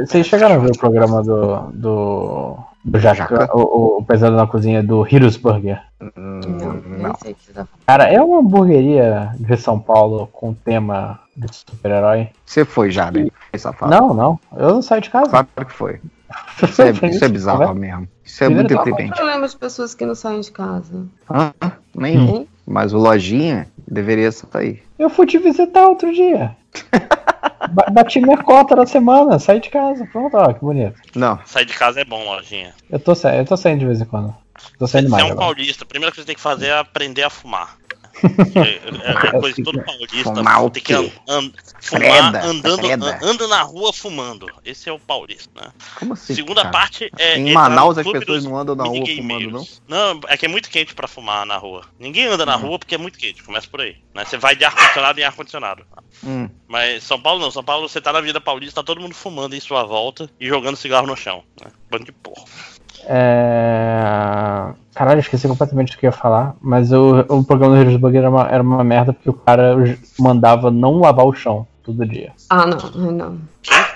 Vocês 0.07 0.27
chegaram 0.27 0.57
a 0.57 0.59
ver 0.59 0.71
o 0.71 0.79
programa 0.79 1.23
do. 1.23 1.57
do. 1.73 2.57
do 2.85 2.99
Jaca, 2.99 3.49
o, 3.55 3.99
o 3.99 4.05
Pesado 4.05 4.37
na 4.37 4.47
Cozinha 4.47 4.83
do 4.83 5.07
Heroes 5.07 5.37
Burger? 5.37 5.83
Não, 6.17 6.73
nem 6.87 7.15
sei 7.17 7.33
o 7.33 7.35
que 7.35 7.45
você 7.45 7.53
tá 7.53 7.65
falando. 7.65 7.85
Cara, 7.87 8.05
é 8.05 8.21
uma 8.21 8.39
hamburgueria 8.41 9.33
de 9.39 9.57
São 9.57 9.79
Paulo 9.79 10.29
com 10.33 10.55
tema 10.55 11.21
de 11.37 11.55
super-herói. 11.55 12.29
Você 12.45 12.65
foi 12.65 12.91
já, 12.91 13.11
né? 13.11 13.29
Foi 13.51 13.59
safado. 13.59 13.91
Não, 13.91 14.15
não. 14.15 14.41
Eu 14.57 14.75
não 14.75 14.83
saio 14.83 15.03
de 15.03 15.11
casa. 15.11 15.31
Claro 15.31 15.47
que 15.57 15.73
foi. 15.73 16.01
Isso 16.63 16.83
é, 16.83 16.91
isso 17.09 17.25
é 17.25 17.29
bizarro 17.29 17.75
mesmo. 17.75 18.07
Isso 18.23 18.45
é 18.45 18.49
muito 18.51 18.75
Qual 18.75 18.83
o 18.83 18.85
deprimente. 18.85 19.17
problema 19.17 19.49
de 19.49 19.57
pessoas 19.57 19.95
que 19.95 20.05
não 20.05 20.15
saem 20.15 20.41
de 20.41 20.51
casa? 20.51 21.07
Hã? 21.31 21.53
Nenhum. 21.95 22.47
Mas 22.67 22.93
o 22.93 22.99
Lojinha 22.99 23.67
deveria 23.87 24.31
sair. 24.31 24.83
Eu 24.99 25.09
fui 25.09 25.25
te 25.25 25.39
visitar 25.39 25.87
outro 25.89 26.13
dia. 26.13 26.55
Ba- 27.73 27.87
Bati 27.91 28.21
minha 28.21 28.39
cota 28.39 28.75
da 28.77 28.87
semana, 28.87 29.39
saí 29.39 29.61
de 29.61 29.71
casa. 29.71 30.07
Pronto, 30.13 30.37
ó, 30.37 30.53
que 30.53 30.61
bonito. 30.61 31.01
Não. 31.15 31.39
Sair 31.47 31.65
de 31.67 31.75
casa 31.75 32.01
é 32.01 32.05
bom, 32.05 32.25
lojinha. 32.25 32.75
Eu 32.91 32.99
tô, 32.99 33.15
sa... 33.15 33.35
eu 33.35 33.45
tô 33.45 33.57
saindo 33.57 33.81
de 33.81 33.87
vez 33.87 34.01
em 34.01 34.05
quando. 34.05 34.35
Tô 34.79 34.87
saindo 34.87 35.07
Você 35.07 35.11
mais 35.13 35.23
é 35.25 35.27
um 35.29 35.33
agora. 35.33 35.47
paulista. 35.47 35.85
A 35.85 35.87
primeira 35.87 36.13
coisa 36.13 36.23
que 36.23 36.23
você 36.23 36.27
tem 36.27 36.35
que 36.37 36.41
fazer 36.43 36.67
é 36.69 36.79
aprender 36.79 37.23
a 37.23 37.31
fumar. 37.31 37.77
É, 38.55 39.29
é 39.29 39.31
uma 39.31 39.41
coisa 39.41 39.57
que 39.57 39.63
todo 39.63 39.83
paulista 39.83 40.35
Fumar 40.35 40.71
tem 40.71 40.83
que 40.83 40.95
quê? 40.95 41.13
an- 41.29 41.37
an- 41.39 41.53
fumar 41.81 42.03
Freda, 42.03 42.45
andando, 42.45 42.79
freda. 42.87 43.19
anda 43.23 43.49
na 43.49 43.63
rua 43.63 43.93
fumando. 43.93 44.47
Esse 44.65 44.89
é 44.89 44.93
o 44.93 44.99
paulista, 44.99 45.51
né? 45.61 45.71
Como 45.99 46.13
assim? 46.15 46.35
Segunda 46.35 46.63
cara? 46.63 46.73
parte 46.73 47.11
é. 47.19 47.39
Em 47.39 47.53
Manaus 47.53 47.99
as 47.99 48.07
pessoas 48.11 48.45
não 48.45 48.57
andam 48.57 48.75
na 48.75 48.85
rua 48.85 49.07
fumando, 49.07 49.51
não? 49.51 49.67
Não, 49.87 50.21
é 50.29 50.37
que 50.37 50.47
é 50.47 50.49
muito 50.49 50.69
quente 50.71 50.95
pra 50.95 51.07
fumar 51.09 51.45
na 51.47 51.57
rua. 51.57 51.85
Ninguém 51.99 52.27
anda 52.27 52.45
na 52.45 52.57
Hum. 52.57 52.61
rua 52.61 52.79
porque 52.79 52.95
é 52.95 52.99
muito 52.99 53.19
quente. 53.19 53.43
Começa 53.43 53.69
por 53.69 53.81
aí. 53.81 53.97
Né? 54.15 54.25
Você 54.25 54.37
vai 54.37 54.57
de 54.57 54.65
ar-condicionado 54.65 55.21
em 55.21 55.25
ar-condicionado. 55.25 55.85
Hum. 56.25 56.49
Mas 56.67 57.05
São 57.05 57.21
Paulo 57.21 57.41
não. 57.41 57.51
São 57.51 57.63
Paulo 57.65 57.89
você 57.89 58.01
tá 58.01 58.13
na 58.13 58.21
Vida 58.21 58.41
Paulista, 58.41 58.81
tá 58.81 58.85
todo 58.87 59.01
mundo 59.01 59.15
fumando 59.15 59.55
em 59.55 59.61
sua 59.61 59.85
volta 59.85 60.29
e 60.41 60.47
jogando 60.49 60.77
cigarro 60.77 61.07
no 61.07 61.17
chão. 61.17 61.43
Né? 61.63 61.71
Bando 61.91 62.05
de 62.05 62.13
porra. 62.13 62.45
É... 63.07 64.73
Caralho, 64.95 65.21
esqueci 65.21 65.47
completamente 65.47 65.93
do 65.93 65.99
que 65.99 66.07
eu 66.07 66.09
ia 66.09 66.13
falar. 66.13 66.57
Mas 66.61 66.93
o, 66.93 67.21
o 67.29 67.45
programa 67.45 67.77
do 67.77 67.81
Heroes 67.81 67.97
Burger 67.97 68.21
era 68.21 68.31
uma, 68.31 68.49
era 68.49 68.63
uma 68.63 68.83
merda 68.83 69.13
porque 69.13 69.31
o 69.31 69.35
cara 69.35 69.77
mandava 70.19 70.71
não 70.71 70.99
lavar 70.99 71.27
o 71.27 71.33
chão 71.33 71.67
todo 71.85 72.07
dia. 72.07 72.33
Ah, 72.51 72.67
não, 72.67 73.13
não. 73.13 73.39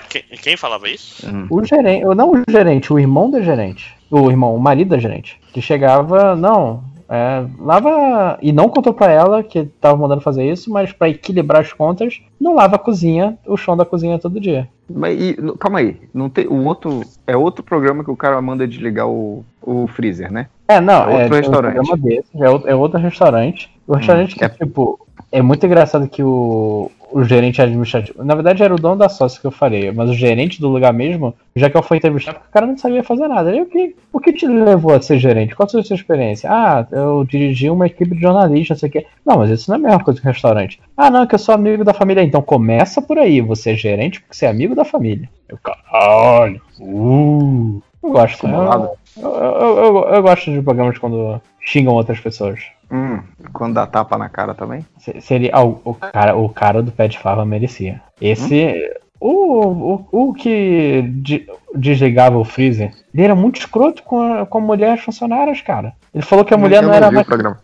Quem, 0.09 0.23
quem 0.41 0.57
falava 0.57 0.87
isso? 0.89 1.27
O 1.49 1.63
gerente, 1.63 2.05
ou 2.05 2.15
não 2.15 2.31
o 2.31 2.43
gerente, 2.49 2.93
o 2.93 2.99
irmão 2.99 3.29
da 3.29 3.41
gerente. 3.41 3.93
O 4.09 4.29
irmão, 4.29 4.55
o 4.55 4.59
marido 4.59 4.89
da 4.89 4.97
gerente. 4.97 5.39
Que 5.51 5.61
chegava, 5.61 6.35
não, 6.35 6.83
é, 7.09 7.45
lava. 7.59 8.37
E 8.41 8.51
não 8.51 8.69
contou 8.69 8.93
pra 8.93 9.11
ela 9.11 9.43
que 9.43 9.65
tava 9.79 9.97
mandando 9.97 10.21
fazer 10.21 10.49
isso, 10.49 10.71
mas 10.71 10.91
pra 10.91 11.09
equilibrar 11.09 11.61
as 11.61 11.73
contas, 11.73 12.19
não 12.43 12.53
lava 12.55 12.75
a 12.75 12.79
cozinha, 12.79 13.37
o 13.47 13.55
chão 13.55 13.75
da 13.77 13.85
cozinha 13.85 14.19
todo 14.19 14.39
dia. 14.39 14.67
Mas 14.89 15.19
e- 15.19 15.37
calma 15.57 15.79
aí, 15.79 15.97
não 16.13 16.29
tem 16.29 16.45
o 16.45 16.65
outro 16.65 17.01
é 17.25 17.35
outro 17.37 17.63
programa 17.63 18.03
que 18.03 18.11
o 18.11 18.17
cara 18.17 18.41
manda 18.41 18.67
desligar 18.67 19.07
o, 19.07 19.45
o 19.61 19.87
freezer, 19.87 20.29
né? 20.31 20.47
É, 20.67 20.81
não, 20.81 21.09
É 21.09 21.13
é, 21.13 21.15
outro 21.15 21.29
tem 21.29 21.31
um 21.31 21.41
restaurante. 21.41 21.73
programa 21.75 21.97
desse, 21.97 22.43
é, 22.43 22.49
outro, 22.49 22.69
é 22.69 22.75
outro 22.75 22.99
restaurante. 22.99 23.71
O 23.87 23.95
restaurante 23.95 24.35
que, 24.35 24.49
tipo, 24.49 24.99
é 25.33 25.41
muito 25.41 25.65
engraçado 25.65 26.07
que 26.07 26.21
o, 26.21 26.91
o 27.11 27.23
gerente 27.23 27.59
administrativo. 27.59 28.23
Na 28.23 28.35
verdade, 28.35 28.61
era 28.61 28.73
o 28.73 28.79
dono 28.79 28.97
da 28.97 29.09
sócia 29.09 29.41
que 29.41 29.47
eu 29.47 29.51
falei, 29.51 29.91
mas 29.91 30.07
o 30.07 30.13
gerente 30.13 30.61
do 30.61 30.69
lugar 30.69 30.93
mesmo, 30.93 31.33
já 31.55 31.71
que 31.71 31.75
eu 31.75 31.81
fui 31.81 31.97
entrevistar, 31.97 32.33
porque 32.33 32.47
o 32.47 32.51
cara 32.51 32.67
não 32.67 32.77
sabia 32.77 33.03
fazer 33.03 33.27
nada. 33.27 33.49
O 33.49 33.65
que, 33.65 33.95
o 34.13 34.19
que 34.19 34.31
te 34.31 34.45
levou 34.45 34.93
a 34.93 35.01
ser 35.01 35.17
gerente? 35.17 35.55
Qual 35.55 35.67
foi 35.67 35.81
a 35.81 35.83
sua 35.83 35.95
experiência? 35.95 36.47
Ah, 36.51 36.85
eu 36.91 37.25
dirigi 37.25 37.67
uma 37.67 37.87
equipe 37.87 38.13
de 38.13 38.21
jornalistas, 38.21 38.77
não 38.77 38.79
sei 38.79 38.89
o 38.89 38.91
quê. 38.91 39.07
Não, 39.25 39.37
mas 39.39 39.49
isso 39.49 39.71
não 39.71 39.77
é 39.77 39.79
a 39.79 39.81
mesma 39.81 40.03
coisa 40.03 40.21
que 40.21 40.27
restaurante. 40.27 40.79
Ah, 40.95 41.09
não, 41.09 41.25
que 41.25 41.33
eu 41.33 41.39
sou 41.39 41.55
amigo 41.55 41.83
da 41.83 41.95
família. 41.95 42.21
Então 42.21 42.43
começa 42.43 43.01
por 43.01 43.17
aí. 43.17 43.41
Você 43.41 43.71
é 43.71 43.75
gerente 43.75 44.21
porque 44.21 44.35
você 44.35 44.45
é 44.45 44.49
amigo 44.49 44.75
da 44.75 44.85
família. 44.85 45.27
Eu, 45.49 45.57
caralho. 45.57 46.61
Uh. 46.79 47.81
Eu 48.03 48.11
gosto. 48.11 48.45
Acumulado. 48.45 48.89
Eu, 49.17 49.29
eu, 49.29 49.77
eu, 49.77 49.97
eu 50.15 50.21
gosto 50.23 50.51
de 50.51 50.61
programas 50.61 50.97
quando 50.97 51.41
xingam 51.59 51.93
outras 51.93 52.19
pessoas. 52.19 52.59
Hum, 52.91 53.19
quando 53.53 53.75
dá 53.75 53.87
tapa 53.87 54.17
na 54.17 54.29
cara 54.29 54.53
também? 54.53 54.85
Se- 54.99 55.19
Seria. 55.21 55.51
ah, 55.53 55.63
o, 55.63 55.79
o 55.83 55.93
cara, 55.93 56.35
o 56.35 56.49
cara 56.49 56.81
do 56.83 56.91
pé 56.91 57.07
de 57.07 57.17
fava 57.19 57.45
merecia. 57.45 58.01
Esse. 58.21 58.75
O, 59.19 60.05
o, 60.11 60.29
o 60.29 60.33
que 60.33 61.03
de- 61.21 61.47
desligava 61.73 62.37
o 62.37 62.43
freezer, 62.43 62.91
ele 63.13 63.23
era 63.23 63.33
muito 63.33 63.57
escroto 63.57 64.03
com 64.03 64.21
a, 64.21 64.45
com 64.45 64.57
a 64.57 64.61
mulher 64.61 64.97
funcionárias, 64.99 65.61
cara. 65.61 65.93
Ele 66.13 66.23
falou 66.23 66.43
que 66.43 66.53
a 66.53 66.57
mulher 66.57 66.83
Eu 66.83 66.89
não 66.89 66.93
era 66.93 67.09
mais 67.09 67.25
programa. 67.25 67.57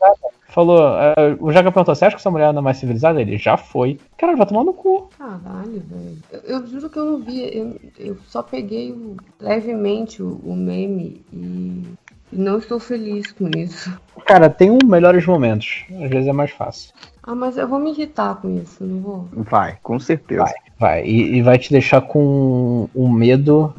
Falou, 0.50 0.80
é, 1.00 1.38
o 1.40 1.52
Jaga 1.52 1.72
perguntou, 1.72 1.94
você 1.96 2.06
acha 2.06 2.16
que 2.16 2.22
essa 2.22 2.32
mulher 2.32 2.52
não 2.52 2.60
é 2.62 2.64
mais 2.64 2.78
civilizada? 2.78 3.22
Ele 3.22 3.38
já 3.38 3.56
foi. 3.56 4.00
Cara, 4.18 4.36
vai 4.36 4.48
tomar 4.48 4.64
no 4.64 4.74
cu. 4.74 5.08
Caralho, 5.18 5.80
velho. 5.88 6.18
Eu, 6.32 6.42
eu 6.60 6.68
juro 6.68 6.90
que 6.90 6.98
eu 6.98 7.06
não 7.06 7.20
vi. 7.20 7.56
Eu, 7.56 7.80
eu 8.00 8.18
só 8.28 8.42
peguei 8.42 8.92
o- 8.92 9.16
levemente 9.40 10.24
o, 10.24 10.40
o 10.44 10.56
meme 10.56 11.24
e, 11.32 11.86
e 12.34 12.36
não 12.38 12.58
estou 12.58 12.80
feliz 12.80 13.32
com 13.32 13.48
isso. 13.56 13.92
Cara, 14.26 14.50
tem 14.50 14.72
um 14.72 14.80
melhores 14.84 15.26
momentos. 15.26 15.86
Às 16.04 16.10
vezes 16.10 16.28
é 16.28 16.34
mais 16.34 16.52
fácil. 16.52 16.94
Ah, 17.24 17.36
mas 17.36 17.58
eu 17.58 17.68
vou 17.68 17.80
me 17.80 17.92
irritar 17.92 18.36
com 18.36 18.50
isso, 18.58 18.84
não 18.84 19.02
vou? 19.02 19.28
Vai, 19.34 19.78
com 19.84 20.00
certeza. 20.00 20.44
Vai, 20.44 20.54
vai. 20.80 21.06
E, 21.06 21.36
e 21.38 21.42
vai 21.42 21.58
te 21.58 21.72
deixar 21.72 22.02
com 22.02 22.88
um 22.96 23.10
medo 23.10 23.74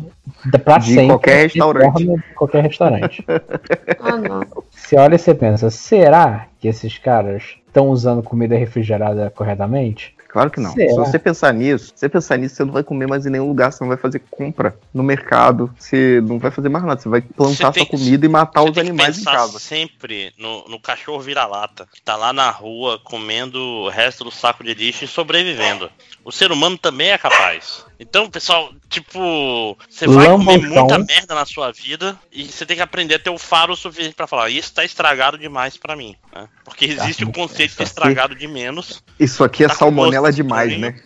da- 0.46 0.58
pra 0.58 0.78
De 0.78 0.88
sempre. 0.94 1.06
qualquer 1.08 1.42
restaurante. 1.44 2.04
de 2.06 2.22
qualquer 2.34 2.62
restaurante. 2.62 3.24
Ah, 4.02 4.16
não. 4.16 4.40
Você 4.70 4.96
olha 4.96 5.14
e 5.14 5.18
você 5.18 5.34
pensa, 5.34 5.70
será 5.70 6.46
que 6.58 6.66
esses 6.68 6.96
caras 6.98 7.56
estão 7.66 7.88
usando 7.90 8.22
comida 8.22 8.56
refrigerada 8.56 9.30
corretamente? 9.30 10.14
Claro 10.30 10.48
que 10.48 10.60
não. 10.60 10.72
Será? 10.72 10.90
Se 10.90 10.96
você 10.96 11.18
pensar 11.18 11.52
nisso, 11.52 11.86
se 11.86 11.92
você 11.96 12.08
pensar 12.08 12.36
nisso, 12.36 12.54
você 12.54 12.64
não 12.64 12.72
vai 12.72 12.84
comer 12.84 13.08
mais 13.08 13.26
em 13.26 13.30
nenhum 13.30 13.48
lugar, 13.48 13.72
você 13.72 13.82
não 13.82 13.88
vai 13.88 13.96
fazer 13.96 14.22
compra 14.30 14.78
no 14.94 15.02
mercado, 15.02 15.74
você 15.76 16.20
não 16.20 16.38
vai 16.38 16.52
fazer 16.52 16.68
mais 16.68 16.84
nada, 16.84 17.00
você 17.00 17.08
vai 17.08 17.20
plantar 17.20 17.72
Você 17.72 17.80
sua 17.80 17.88
comida 17.88 18.26
e 18.26 18.28
matar 18.28 18.62
os 18.62 18.70
que 18.70 18.78
animais 18.78 19.18
em 19.18 19.24
casa. 19.24 19.58
sempre 19.58 20.32
no, 20.38 20.68
no 20.68 20.78
cachorro 20.78 21.20
vira-lata, 21.20 21.88
que 21.92 22.00
tá 22.00 22.14
lá 22.14 22.32
na 22.32 22.48
rua 22.48 23.00
comendo 23.02 23.58
o 23.58 23.88
resto 23.88 24.22
do 24.22 24.30
saco 24.30 24.62
de 24.62 24.72
lixo 24.72 25.04
e 25.04 25.08
sobrevivendo. 25.08 25.90
O 26.24 26.30
ser 26.30 26.52
humano 26.52 26.76
também 26.76 27.10
é 27.10 27.18
capaz. 27.18 27.84
Então, 27.98 28.30
pessoal, 28.30 28.72
tipo, 28.88 29.76
você 29.88 30.06
vai 30.06 30.26
comer 30.28 30.58
muita 30.58 30.98
merda 30.98 31.34
na 31.34 31.44
sua 31.44 31.72
vida 31.72 32.18
e 32.30 32.44
você 32.44 32.64
tem 32.66 32.76
que 32.76 32.82
aprender 32.82 33.14
a 33.14 33.18
ter 33.18 33.30
o 33.30 33.38
faro 33.38 33.74
suficiente 33.74 34.14
pra 34.14 34.26
falar, 34.26 34.50
isso 34.50 34.72
tá 34.72 34.84
estragado 34.84 35.38
demais 35.38 35.76
pra 35.76 35.96
mim. 35.96 36.16
né? 36.34 36.48
Porque 36.64 36.84
existe 36.86 37.24
o 37.24 37.32
conceito 37.32 37.76
de 37.76 37.82
estragado 37.82 38.34
de 38.34 38.46
menos. 38.46 39.02
Isso 39.18 39.42
aqui 39.42 39.64
é 39.64 39.68
Tá 39.68 39.74
salmonela 39.74 40.32
demais, 40.32 40.72
estranho. 40.72 40.94
né? 40.94 41.02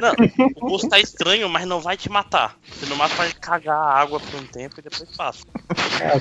Não, 0.00 0.12
o 0.56 0.70
gosto 0.70 0.88
tá 0.88 0.98
estranho, 1.00 1.48
mas 1.48 1.66
não 1.66 1.80
vai 1.80 1.96
te 1.96 2.08
matar. 2.08 2.56
Você 2.70 2.86
no 2.86 2.96
máximo 2.96 3.18
vai 3.18 3.32
cagar 3.32 3.76
a 3.76 4.00
água 4.00 4.20
por 4.20 4.40
um 4.40 4.46
tempo 4.46 4.76
e 4.78 4.82
depois 4.82 5.14
passa. 5.16 5.44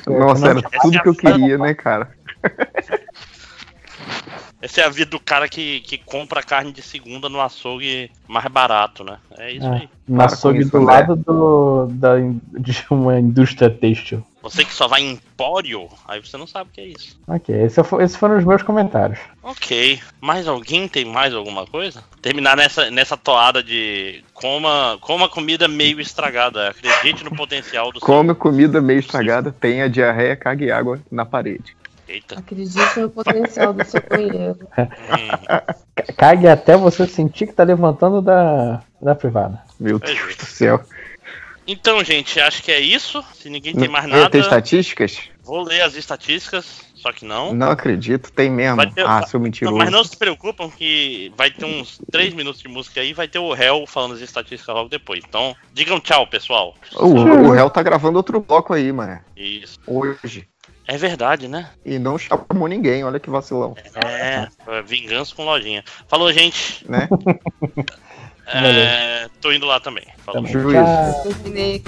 Nossa, 0.07 0.47
era 0.49 0.59
é 0.59 0.79
tudo 0.81 1.01
que 1.01 1.07
eu 1.09 1.15
queria, 1.15 1.57
né, 1.57 1.73
cara? 1.73 2.13
Essa 4.61 4.81
é 4.81 4.85
a 4.85 4.89
vida 4.89 5.11
do 5.11 5.19
cara 5.19 5.47
que, 5.47 5.81
que 5.81 5.97
compra 5.99 6.41
carne 6.41 6.71
de 6.71 6.81
segunda 6.81 7.29
no 7.29 7.39
açougue 7.39 8.09
mais 8.27 8.45
barato, 8.47 9.03
né? 9.03 9.17
É 9.37 9.51
isso 9.51 9.67
aí. 9.67 9.89
No 10.07 10.21
açougue 10.21 10.65
do 10.65 10.81
lado 10.81 11.15
do, 11.15 11.87
da, 11.91 12.15
de 12.59 12.85
uma 12.89 13.19
indústria 13.19 13.69
têxtil. 13.69 14.25
Você 14.41 14.63
que 14.63 14.73
só 14.73 14.87
vai 14.87 15.01
em 15.01 15.11
empório, 15.11 15.89
aí 16.07 16.21
você 16.21 16.37
não 16.37 16.47
sabe 16.47 16.69
o 16.69 16.73
que 16.73 16.79
é 16.81 16.85
isso. 16.87 17.19
Ok, 17.27 17.53
esse 17.53 17.83
fo- 17.83 17.99
esses 18.01 18.15
foram 18.15 18.37
os 18.37 18.45
meus 18.45 18.63
comentários. 18.63 19.19
Ok. 19.43 19.99
Mais 20.21 20.47
alguém 20.47 20.87
tem 20.87 21.03
mais 21.05 21.33
alguma 21.33 21.67
coisa? 21.67 22.01
Terminar 22.21 22.55
nessa, 22.55 22.89
nessa 22.89 23.17
toada 23.17 23.61
de 23.61 24.23
coma, 24.33 24.97
coma 25.01 25.27
comida 25.27 25.67
meio 25.67 25.99
estragada. 25.99 26.69
Acredite 26.69 27.23
no 27.23 27.35
potencial 27.35 27.91
do 27.91 27.99
seu. 27.99 28.07
Come 28.07 28.33
comida 28.33 28.81
meio 28.81 28.99
estragada, 28.99 29.51
tenha 29.51 29.89
diarreia, 29.89 30.35
cague 30.35 30.71
água 30.71 30.99
na 31.11 31.25
parede. 31.25 31.75
Eita. 32.07 32.39
Acredite 32.39 32.99
no 32.99 33.09
potencial 33.09 33.73
do 33.73 33.83
seu 33.85 34.01
banheiro. 34.09 34.57
Ca- 35.45 35.75
Cague 36.17 36.47
até 36.47 36.77
você 36.77 37.05
sentir 37.07 37.47
que 37.47 37.53
tá 37.53 37.63
levantando 37.63 38.21
da, 38.21 38.81
da 39.01 39.13
privada. 39.15 39.61
Meu 39.79 39.99
Pois 39.99 40.15
Deus 40.17 40.33
é. 40.33 40.35
do 40.37 40.45
céu. 40.45 40.81
Então, 41.67 42.01
gente, 42.03 42.39
acho 42.39 42.63
que 42.63 42.71
é 42.71 42.79
isso. 42.79 43.21
Se 43.33 43.49
ninguém 43.49 43.75
tem 43.75 43.89
mais 43.89 44.07
nada, 44.07 44.29
Tem 44.29 44.39
estatísticas? 44.39 45.19
vou 45.43 45.63
ler 45.63 45.81
as 45.81 45.95
estatísticas, 45.95 46.81
só 46.95 47.11
que 47.11 47.25
não. 47.25 47.53
Não 47.53 47.69
acredito, 47.71 48.31
tem 48.31 48.49
mesmo. 48.49 48.77
Vai 48.77 48.89
ter- 48.89 49.05
Ah, 49.05 49.21
seu 49.27 49.37
Não, 49.39 49.43
mentiroso. 49.45 49.77
mas 49.77 49.89
não 49.91 50.03
se 50.03 50.15
preocupam 50.15 50.69
que 50.69 51.31
vai 51.37 51.51
ter 51.51 51.65
uns 51.65 51.99
3 52.11 52.33
minutos 52.33 52.61
de 52.61 52.69
música 52.69 53.01
aí, 53.01 53.11
vai 53.13 53.27
ter 53.27 53.39
o 53.39 53.53
réu 53.53 53.85
falando 53.85 54.13
as 54.13 54.21
estatísticas 54.21 54.73
logo 54.75 54.87
depois. 54.89 55.21
Então, 55.27 55.53
digam 55.73 55.99
tchau, 55.99 56.25
pessoal. 56.27 56.73
O, 56.95 57.05
o 57.07 57.51
réu 57.51 57.69
tá 57.69 57.83
gravando 57.83 58.17
outro 58.17 58.39
bloco 58.39 58.73
aí, 58.73 58.89
mano. 58.93 59.19
Isso. 59.35 59.77
Hoje. 59.85 60.47
É 60.87 60.97
verdade, 60.97 61.49
né? 61.49 61.69
E 61.85 61.99
não 61.99 62.17
chamou 62.17 62.67
ninguém, 62.67 63.03
olha 63.03 63.19
que 63.19 63.29
vacilão. 63.29 63.75
É, 63.93 64.47
é, 64.67 64.81
vingança 64.81 65.35
com 65.35 65.43
lojinha. 65.43 65.83
Falou, 66.07 66.31
gente. 66.31 66.89
Né? 66.89 67.07
É, 68.49 69.27
tô 69.41 69.51
indo 69.51 69.65
lá 69.65 69.77
também. 69.77 70.05
Falou. 70.19 70.41
Eu 70.41 71.21
terminei 71.21 71.83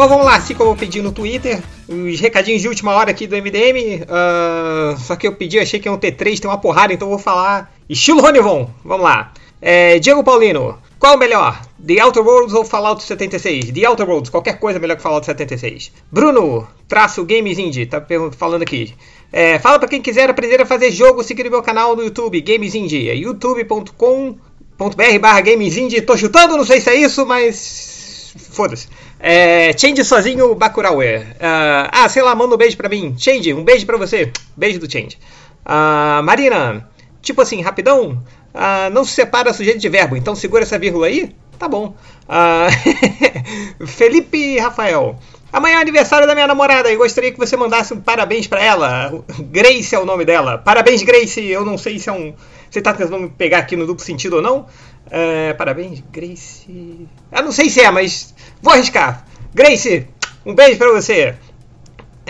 Bom, 0.00 0.08
vamos 0.08 0.24
lá, 0.24 0.36
assim 0.36 0.54
como 0.54 0.70
eu 0.70 0.76
pedi 0.76 1.02
no 1.02 1.12
Twitter, 1.12 1.62
os 1.86 2.18
recadinhos 2.20 2.62
de 2.62 2.68
última 2.68 2.94
hora 2.94 3.10
aqui 3.10 3.26
do 3.26 3.36
MDM. 3.36 4.02
ah, 4.08 4.96
só 4.98 5.14
que 5.14 5.28
eu 5.28 5.34
pedi, 5.34 5.58
achei 5.58 5.78
que 5.78 5.86
é 5.86 5.90
um 5.90 5.98
T3, 5.98 6.40
tem 6.40 6.50
uma 6.50 6.56
porrada, 6.56 6.90
então 6.90 7.06
vou 7.06 7.18
falar 7.18 7.70
estilo 7.86 8.22
Ronivon. 8.22 8.70
Vamos 8.82 9.04
lá. 9.04 9.30
É, 9.60 9.98
Diego 9.98 10.24
Paulino, 10.24 10.78
qual 10.98 11.16
o 11.16 11.18
melhor? 11.18 11.60
The 11.86 12.02
Outer 12.02 12.26
Worlds 12.26 12.54
ou 12.54 12.64
Fallout 12.64 13.02
76? 13.02 13.72
The 13.72 13.86
Outer 13.86 14.08
Worlds, 14.08 14.30
qualquer 14.30 14.58
coisa 14.58 14.78
é 14.78 14.80
melhor 14.80 14.96
que 14.96 15.02
Fallout 15.02 15.26
76. 15.26 15.92
Bruno, 16.10 16.66
traço 16.88 17.22
Games 17.26 17.58
Indie, 17.58 17.84
tá 17.84 18.02
falando 18.38 18.62
aqui. 18.62 18.94
É, 19.30 19.58
fala 19.58 19.78
pra 19.78 19.86
quem 19.86 20.00
quiser 20.00 20.30
aprender 20.30 20.62
a 20.62 20.66
fazer 20.66 20.90
jogo, 20.90 21.22
seguir 21.22 21.46
o 21.46 21.50
meu 21.50 21.62
canal 21.62 21.94
no 21.94 22.02
YouTube, 22.02 22.40
Games 22.40 22.74
Indie. 22.74 23.10
É 23.10 23.14
youtube.com.br 23.16 25.18
barra 25.20 25.42
Games 25.42 25.76
Indie. 25.76 26.00
Tô 26.00 26.16
chutando, 26.16 26.56
não 26.56 26.64
sei 26.64 26.80
se 26.80 26.88
é 26.88 26.94
isso, 26.94 27.26
mas. 27.26 28.32
Foda-se. 28.50 28.88
É, 29.22 29.76
Change 29.76 30.02
sozinho, 30.04 30.54
Bakurauer. 30.54 31.36
Ah, 31.40 31.90
ah, 31.92 32.08
sei 32.08 32.22
lá, 32.22 32.34
manda 32.34 32.54
um 32.54 32.58
beijo 32.58 32.76
pra 32.76 32.88
mim. 32.88 33.14
Change, 33.18 33.52
um 33.52 33.62
beijo 33.62 33.84
pra 33.86 33.96
você. 33.98 34.32
Beijo 34.56 34.78
do 34.78 34.90
Change. 34.90 35.18
Ah, 35.64 36.20
Marina, 36.24 36.88
tipo 37.20 37.40
assim, 37.42 37.60
rapidão. 37.60 38.22
ah, 38.54 38.88
não 38.90 39.04
se 39.04 39.12
separa 39.12 39.52
sujeito 39.52 39.78
de 39.78 39.88
verbo, 39.88 40.16
então 40.16 40.34
segura 40.34 40.62
essa 40.62 40.78
vírgula 40.78 41.06
aí. 41.06 41.34
Tá 41.58 41.68
bom. 41.68 41.94
Felipe 43.86 44.58
Rafael. 44.58 45.18
Amanhã 45.52 45.78
é 45.78 45.82
aniversário 45.82 46.26
da 46.26 46.34
minha 46.34 46.46
namorada 46.46 46.90
e 46.90 46.96
gostaria 46.96 47.32
que 47.32 47.38
você 47.38 47.56
mandasse 47.56 47.92
um 47.92 48.00
parabéns 48.00 48.46
pra 48.46 48.62
ela. 48.64 49.12
Grace 49.38 49.94
é 49.94 49.98
o 49.98 50.06
nome 50.06 50.24
dela. 50.24 50.56
Parabéns, 50.56 51.02
Grace. 51.02 51.44
Eu 51.44 51.64
não 51.64 51.76
sei 51.76 51.98
se 51.98 52.08
é 52.08 52.12
um. 52.12 52.34
Você 52.70 52.80
tá 52.80 52.94
tentando 52.94 53.18
me 53.18 53.28
pegar 53.28 53.58
aqui 53.58 53.76
no 53.76 53.84
duplo 53.84 54.02
sentido 54.04 54.36
ou 54.36 54.42
não. 54.42 54.66
É, 55.10 55.52
parabéns, 55.54 56.02
Grace. 56.12 57.08
Eu 57.32 57.42
não 57.42 57.52
sei 57.52 57.68
se 57.68 57.80
é, 57.80 57.90
mas 57.90 58.32
vou 58.62 58.72
arriscar. 58.72 59.26
Grace, 59.52 60.06
um 60.46 60.54
beijo 60.54 60.78
pra 60.78 60.92
você. 60.92 61.34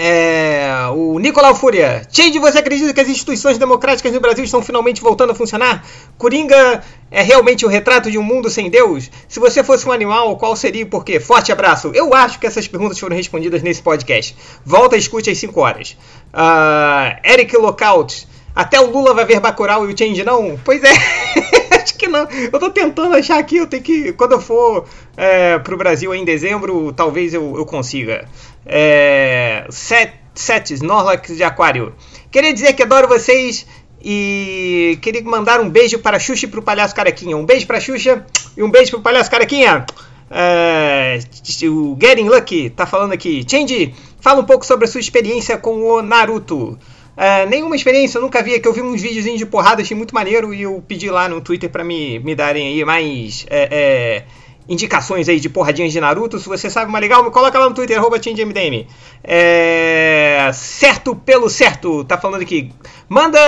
É, 0.02 0.88
o 0.94 1.18
Nicolau 1.18 1.54
Fúria. 1.54 2.02
Change, 2.10 2.38
você 2.38 2.58
acredita 2.58 2.94
que 2.94 3.00
as 3.00 3.08
instituições 3.08 3.58
democráticas 3.58 4.10
no 4.12 4.18
Brasil 4.18 4.42
estão 4.42 4.62
finalmente 4.62 5.02
voltando 5.02 5.32
a 5.32 5.34
funcionar? 5.34 5.84
Coringa 6.16 6.82
é 7.10 7.20
realmente 7.20 7.66
o 7.66 7.68
retrato 7.68 8.10
de 8.10 8.16
um 8.16 8.22
mundo 8.22 8.48
sem 8.48 8.70
Deus? 8.70 9.10
Se 9.28 9.38
você 9.38 9.62
fosse 9.62 9.86
um 9.86 9.92
animal, 9.92 10.38
qual 10.38 10.56
seria 10.56 10.82
e 10.82 10.86
por 10.86 11.04
quê? 11.04 11.20
Forte 11.20 11.52
abraço. 11.52 11.90
Eu 11.92 12.14
acho 12.14 12.38
que 12.38 12.46
essas 12.46 12.66
perguntas 12.66 12.98
foram 12.98 13.14
respondidas 13.14 13.62
nesse 13.62 13.82
podcast. 13.82 14.34
Volta 14.64 14.96
e 14.96 15.00
escute 15.00 15.28
às 15.28 15.36
5 15.36 15.60
horas. 15.60 15.96
Ah, 16.32 17.18
Eric 17.22 17.54
Lockout. 17.58 18.26
Até 18.54 18.80
o 18.80 18.90
Lula 18.90 19.12
vai 19.12 19.26
ver 19.26 19.38
Bacurau 19.38 19.88
e 19.88 19.92
o 19.92 19.98
Change 19.98 20.24
não? 20.24 20.58
Pois 20.64 20.82
é. 20.82 20.92
acho 21.90 21.94
que 21.98 22.06
não. 22.08 22.26
Eu 22.30 22.58
tô 22.58 22.70
tentando 22.70 23.14
achar 23.14 23.38
aqui, 23.38 23.56
eu 23.56 23.66
tenho 23.66 23.82
que. 23.82 24.12
Quando 24.12 24.32
eu 24.32 24.40
for 24.40 24.86
é, 25.16 25.58
pro 25.58 25.76
Brasil 25.76 26.14
em 26.14 26.24
dezembro, 26.24 26.92
talvez 26.92 27.34
eu, 27.34 27.54
eu 27.56 27.66
consiga. 27.66 28.28
É, 28.64 29.66
set, 29.70 30.14
set 30.34 30.72
Snorlax 30.72 31.36
de 31.36 31.42
Aquário. 31.42 31.94
Queria 32.30 32.52
dizer 32.52 32.72
que 32.74 32.82
adoro 32.82 33.08
vocês 33.08 33.66
e 34.02 34.98
queria 35.02 35.22
mandar 35.22 35.60
um 35.60 35.68
beijo 35.68 35.98
para 35.98 36.16
a 36.16 36.20
Xuxa 36.20 36.46
e 36.46 36.48
pro 36.48 36.62
Palhaço 36.62 36.94
Caraquinha. 36.94 37.36
Um 37.36 37.44
beijo 37.44 37.66
pra 37.66 37.80
Xuxa 37.80 38.24
e 38.56 38.62
um 38.62 38.70
beijo 38.70 38.92
pro 38.92 39.00
Palhaço 39.00 39.30
Caraquinha. 39.30 39.84
É, 40.30 41.18
o 41.64 41.98
Getting 42.00 42.28
Lucky 42.28 42.70
tá 42.70 42.86
falando 42.86 43.12
aqui. 43.12 43.44
Change, 43.48 43.92
fala 44.20 44.40
um 44.40 44.44
pouco 44.44 44.64
sobre 44.64 44.84
a 44.84 44.88
sua 44.88 45.00
experiência 45.00 45.58
com 45.58 45.82
o 45.82 46.02
Naruto. 46.02 46.78
É, 47.22 47.44
nenhuma 47.44 47.76
experiência, 47.76 48.16
eu 48.16 48.22
nunca 48.22 48.42
vi. 48.42 48.54
É 48.54 48.58
que 48.58 48.66
eu 48.66 48.72
vi 48.72 48.80
uns 48.80 49.02
videozinhos 49.02 49.38
de 49.38 49.44
porrada, 49.44 49.82
achei 49.82 49.94
muito 49.94 50.14
maneiro 50.14 50.54
e 50.54 50.62
eu 50.62 50.82
pedi 50.88 51.10
lá 51.10 51.28
no 51.28 51.38
Twitter 51.42 51.68
pra 51.68 51.84
me, 51.84 52.18
me 52.18 52.34
darem 52.34 52.66
aí 52.66 52.82
mais 52.82 53.44
é, 53.50 53.68
é, 53.70 54.24
indicações 54.66 55.28
aí 55.28 55.38
de 55.38 55.50
porradinhas 55.50 55.92
de 55.92 56.00
Naruto. 56.00 56.38
Se 56.38 56.48
você 56.48 56.70
sabe 56.70 56.88
uma 56.88 56.98
legal, 56.98 57.22
me 57.22 57.30
coloca 57.30 57.58
lá 57.58 57.68
no 57.68 57.74
Twitter, 57.74 57.98
arroba 57.98 58.18
TindyMDM. 58.18 58.86
É, 59.22 60.50
certo 60.54 61.14
pelo 61.14 61.50
certo, 61.50 62.04
tá 62.04 62.16
falando 62.16 62.40
aqui. 62.40 62.72
Manda 63.06 63.38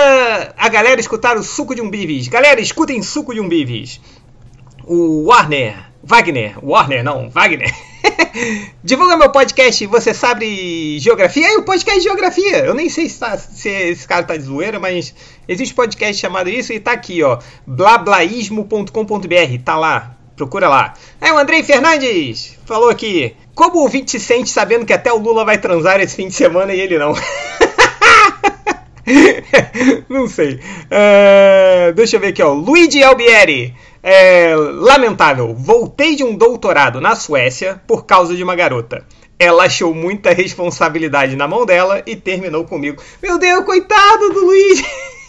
a 0.55 0.69
galera 0.69 1.01
escutar 1.01 1.35
o 1.35 1.41
suco 1.41 1.73
de 1.73 1.81
um 1.81 1.89
bivis. 1.89 2.27
Galera, 2.27 2.61
escutem 2.61 3.01
suco 3.01 3.33
de 3.33 3.39
um 3.39 3.49
bivis. 3.49 3.99
O 4.85 5.23
Warner, 5.29 5.73
Wagner, 6.03 6.63
Warner 6.63 7.03
não, 7.03 7.27
Wagner. 7.31 7.73
Divulga 8.83 9.15
meu 9.17 9.29
podcast, 9.31 9.85
você 9.87 10.13
sabe 10.13 10.99
geografia? 10.99 11.53
É 11.53 11.57
o 11.57 11.63
podcast 11.63 11.99
de 11.99 12.05
geografia. 12.07 12.57
Eu 12.65 12.73
nem 12.73 12.89
sei 12.89 13.07
se, 13.09 13.19
tá- 13.19 13.37
se 13.37 13.69
esse 13.69 14.07
cara 14.07 14.23
tá 14.23 14.35
de 14.35 14.43
zoeira, 14.43 14.79
mas 14.79 15.13
existe 15.47 15.73
podcast 15.73 16.19
chamado 16.19 16.49
isso 16.49 16.73
e 16.73 16.79
tá 16.79 16.91
aqui, 16.91 17.23
ó. 17.23 17.39
blablaísmo.com.br, 17.67 19.63
tá 19.63 19.77
lá. 19.77 20.15
Procura 20.35 20.67
lá. 20.67 20.95
Aí 21.21 21.31
o 21.31 21.37
Andrei 21.37 21.61
Fernandes 21.63 22.57
falou 22.65 22.89
aqui. 22.89 23.35
Como 23.53 23.77
o 23.77 23.81
ouvinte 23.83 24.09
se 24.11 24.19
sente 24.19 24.49
sabendo 24.49 24.85
que 24.85 24.91
até 24.93 25.13
o 25.13 25.19
Lula 25.19 25.45
vai 25.45 25.59
transar 25.59 26.01
esse 26.01 26.15
fim 26.15 26.27
de 26.27 26.33
semana 26.33 26.73
e 26.73 26.79
ele 26.81 26.97
não? 26.97 27.13
não 30.09 30.27
sei. 30.27 30.59
É, 30.89 31.91
deixa 31.95 32.15
eu 32.15 32.19
ver 32.19 32.27
aqui, 32.27 32.41
ó. 32.41 32.53
Luigi 32.53 33.03
Albieri. 33.03 33.75
É, 34.01 34.53
lamentável. 34.55 35.53
Voltei 35.53 36.15
de 36.15 36.23
um 36.23 36.35
doutorado 36.35 36.99
na 36.99 37.15
Suécia 37.15 37.81
por 37.87 38.05
causa 38.05 38.35
de 38.35 38.43
uma 38.43 38.55
garota. 38.55 39.05
Ela 39.39 39.63
achou 39.65 39.93
muita 39.93 40.31
responsabilidade 40.33 41.35
na 41.35 41.47
mão 41.47 41.65
dela 41.65 42.03
e 42.05 42.15
terminou 42.15 42.65
comigo. 42.65 43.01
Meu 43.21 43.37
Deus, 43.37 43.65
coitado 43.65 44.29
do 44.29 44.45
Luigi! 44.45 44.85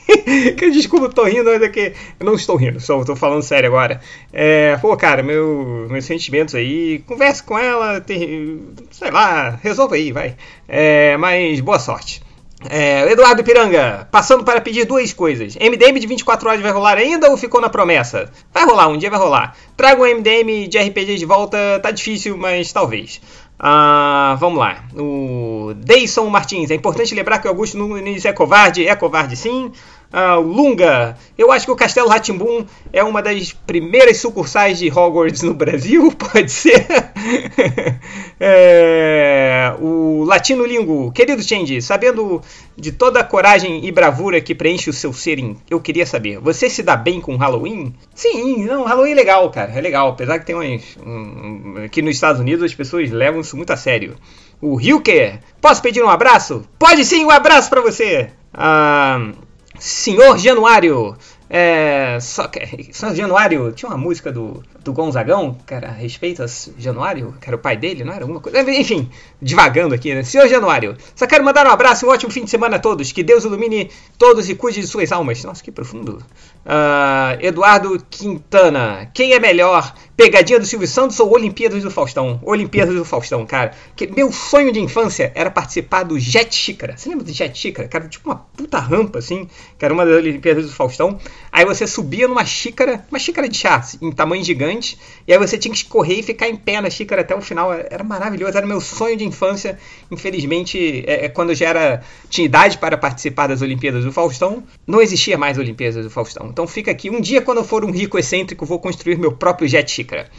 desculpa, 0.72 1.08
tô 1.08 1.24
rindo, 1.24 1.44
mas 1.44 1.62
é 1.62 1.68
que 1.68 1.92
eu 2.20 2.26
não 2.26 2.34
estou 2.34 2.56
rindo, 2.56 2.78
só 2.78 3.02
tô 3.04 3.16
falando 3.16 3.42
sério 3.42 3.68
agora. 3.68 4.00
É, 4.32 4.76
pô, 4.76 4.94
cara, 4.96 5.22
meu, 5.22 5.86
meus 5.90 6.04
sentimentos 6.04 6.54
aí, 6.54 6.98
converse 7.06 7.42
com 7.42 7.58
ela, 7.58 8.00
tem- 8.00 8.68
sei 8.90 9.10
lá, 9.10 9.58
resolva 9.62 9.94
aí, 9.94 10.12
vai. 10.12 10.36
É, 10.68 11.16
mas 11.16 11.60
boa 11.60 11.78
sorte. 11.78 12.22
É, 12.68 13.10
Eduardo 13.10 13.44
Piranga, 13.44 14.08
passando 14.10 14.44
para 14.44 14.60
pedir 14.60 14.84
duas 14.84 15.12
coisas. 15.12 15.56
MDM 15.56 15.98
de 15.98 16.06
24 16.06 16.48
horas 16.48 16.60
vai 16.60 16.70
rolar 16.72 16.96
ainda 16.96 17.30
ou 17.30 17.36
ficou 17.36 17.60
na 17.60 17.68
promessa? 17.68 18.30
Vai 18.52 18.64
rolar, 18.64 18.88
um 18.88 18.96
dia 18.96 19.10
vai 19.10 19.18
rolar. 19.18 19.56
Traga 19.76 20.00
um 20.00 20.06
MDM 20.06 20.68
de 20.68 20.78
RPG 20.78 21.16
de 21.16 21.26
volta, 21.26 21.58
tá 21.82 21.90
difícil, 21.90 22.36
mas 22.36 22.72
talvez. 22.72 23.20
Ah, 23.58 24.36
vamos 24.40 24.58
lá. 24.58 24.84
O 24.96 25.72
Deison 25.76 26.28
Martins, 26.28 26.70
é 26.70 26.74
importante 26.74 27.14
lembrar 27.14 27.38
que 27.38 27.46
o 27.46 27.50
Augusto 27.50 27.78
Nunes 27.78 28.24
é 28.24 28.32
covarde. 28.32 28.86
É 28.86 28.94
covarde 28.96 29.36
sim. 29.36 29.70
Ah, 30.16 30.36
Lunga, 30.36 31.16
eu 31.36 31.50
acho 31.50 31.66
que 31.66 31.72
o 31.72 31.76
Castelo 31.76 32.08
Ratimbum 32.08 32.64
é 32.92 33.02
uma 33.02 33.20
das 33.20 33.52
primeiras 33.52 34.18
sucursais 34.18 34.78
de 34.78 34.88
Hogwarts 34.88 35.42
no 35.42 35.54
Brasil, 35.54 36.12
pode 36.16 36.52
ser. 36.52 36.86
É, 38.38 39.72
o 39.80 40.24
Latino 40.24 40.66
Lingo, 40.66 41.10
querido 41.12 41.42
Change, 41.42 41.80
sabendo 41.80 42.42
de 42.76 42.92
toda 42.92 43.20
a 43.20 43.24
coragem 43.24 43.84
e 43.86 43.92
bravura 43.92 44.40
que 44.40 44.54
preenche 44.54 44.90
o 44.90 44.92
seu 44.92 45.12
ser, 45.12 45.38
eu 45.70 45.80
queria 45.80 46.04
saber, 46.04 46.38
você 46.40 46.68
se 46.68 46.82
dá 46.82 46.96
bem 46.96 47.20
com 47.20 47.36
Halloween? 47.36 47.94
Sim, 48.14 48.64
não, 48.66 48.84
Halloween 48.84 49.12
é 49.12 49.14
legal, 49.14 49.50
cara, 49.50 49.72
é 49.72 49.80
legal, 49.80 50.08
apesar 50.10 50.38
que 50.40 50.46
tem 50.46 50.54
umas. 50.54 50.82
um- 51.06 51.84
aqui 51.84 52.02
nos 52.02 52.16
Estados 52.16 52.40
Unidos 52.40 52.64
as 52.64 52.74
pessoas 52.74 53.10
levam 53.10 53.40
isso 53.40 53.56
muito 53.56 53.72
a 53.72 53.76
sério. 53.76 54.16
O 54.60 54.80
Hilker, 54.80 55.38
posso 55.60 55.80
pedir 55.80 56.02
um 56.02 56.08
abraço? 56.10 56.64
Pode 56.78 57.04
sim, 57.04 57.24
um 57.24 57.30
abraço 57.30 57.70
pra 57.70 57.80
você! 57.80 58.30
Ah, 58.52 59.30
Senhor 59.78 60.38
Januário. 60.38 61.16
É, 61.48 62.18
só 62.20 62.48
que, 62.48 62.92
Senhor 62.92 63.14
Januário, 63.14 63.70
tinha 63.72 63.88
uma 63.88 63.98
música 63.98 64.32
do, 64.32 64.62
do 64.82 64.92
Gonzagão, 64.92 65.56
que 65.66 65.74
era 65.74 65.90
Respeito 65.90 66.42
a 66.42 66.46
Januário, 66.78 67.34
que 67.40 67.48
era 67.48 67.56
o 67.56 67.58
pai 67.58 67.76
dele, 67.76 68.02
não 68.02 68.12
era 68.12 68.24
alguma 68.24 68.40
coisa? 68.40 68.58
Enfim, 68.72 69.08
divagando 69.40 69.94
aqui, 69.94 70.14
né? 70.14 70.22
Senhor 70.22 70.48
Januário, 70.48 70.96
só 71.14 71.26
quero 71.26 71.44
mandar 71.44 71.66
um 71.66 71.70
abraço 71.70 72.04
e 72.04 72.08
um 72.08 72.10
ótimo 72.10 72.32
fim 72.32 72.44
de 72.44 72.50
semana 72.50 72.76
a 72.76 72.78
todos. 72.78 73.12
Que 73.12 73.22
Deus 73.22 73.44
ilumine 73.44 73.90
todos 74.18 74.48
e 74.48 74.54
cuide 74.54 74.80
de 74.80 74.86
suas 74.86 75.12
almas. 75.12 75.44
Nossa, 75.44 75.62
que 75.62 75.70
profundo. 75.70 76.24
Ah, 76.66 77.36
Eduardo 77.40 78.02
Quintana, 78.08 79.10
quem 79.12 79.32
é 79.32 79.38
melhor? 79.38 79.94
Pegadinha 80.16 80.60
do 80.60 80.64
Silvio 80.64 80.86
Santos 80.86 81.18
ou 81.18 81.32
Olimpíadas 81.32 81.82
do 81.82 81.90
Faustão? 81.90 82.40
Olimpíadas 82.44 82.94
do 82.94 83.04
Faustão, 83.04 83.44
cara. 83.44 83.72
Que 83.96 84.06
meu 84.06 84.32
sonho 84.32 84.72
de 84.72 84.80
infância 84.80 85.32
era 85.34 85.50
participar 85.50 86.04
do 86.04 86.18
Jet 86.18 86.54
Xícara. 86.54 86.96
Você 86.96 87.08
lembra 87.08 87.24
do 87.24 87.32
Jet 87.32 87.58
Xícara? 87.58 87.88
Cara, 87.88 88.08
tipo 88.08 88.30
uma 88.30 88.36
puta 88.36 88.78
rampa, 88.78 89.18
assim, 89.18 89.48
que 89.76 89.84
era 89.84 89.92
uma 89.92 90.06
das 90.06 90.14
Olimpíadas 90.14 90.66
do 90.66 90.72
Faustão. 90.72 91.18
Aí 91.50 91.64
você 91.64 91.86
subia 91.86 92.28
numa 92.28 92.44
xícara, 92.44 93.04
uma 93.10 93.18
xícara 93.18 93.48
de 93.48 93.58
chá, 93.58 93.84
em 94.00 94.12
tamanho 94.12 94.44
gigante, 94.44 94.98
e 95.26 95.32
aí 95.32 95.38
você 95.38 95.58
tinha 95.58 95.72
que 95.72 95.78
escorrer 95.78 96.20
e 96.20 96.22
ficar 96.22 96.48
em 96.48 96.56
pé 96.56 96.80
na 96.80 96.88
xícara 96.88 97.22
até 97.22 97.34
o 97.34 97.40
final. 97.40 97.72
Era 97.72 98.04
maravilhoso, 98.04 98.56
era 98.56 98.66
meu 98.66 98.80
sonho 98.80 99.16
de 99.16 99.24
infância. 99.24 99.78
Infelizmente, 100.10 101.04
é, 101.06 101.26
é 101.26 101.28
quando 101.28 101.50
eu 101.50 101.56
já 101.56 101.68
era, 101.68 102.02
tinha 102.30 102.44
idade 102.44 102.78
para 102.78 102.96
participar 102.96 103.48
das 103.48 103.62
Olimpíadas 103.62 104.04
do 104.04 104.12
Faustão, 104.12 104.62
não 104.86 105.02
existia 105.02 105.36
mais 105.36 105.58
Olimpíadas 105.58 106.04
do 106.04 106.10
Faustão. 106.10 106.53
Então 106.54 106.68
fica 106.68 106.92
aqui, 106.92 107.10
um 107.10 107.20
dia 107.20 107.42
quando 107.42 107.58
eu 107.58 107.64
for 107.64 107.84
um 107.84 107.90
rico 107.90 108.16
excêntrico, 108.16 108.64
vou 108.64 108.78
construir 108.78 109.18
meu 109.18 109.32
próprio 109.32 109.66
Jet 109.66 109.90
Xícara. 109.90 110.30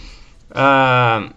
Ah, 0.49 1.29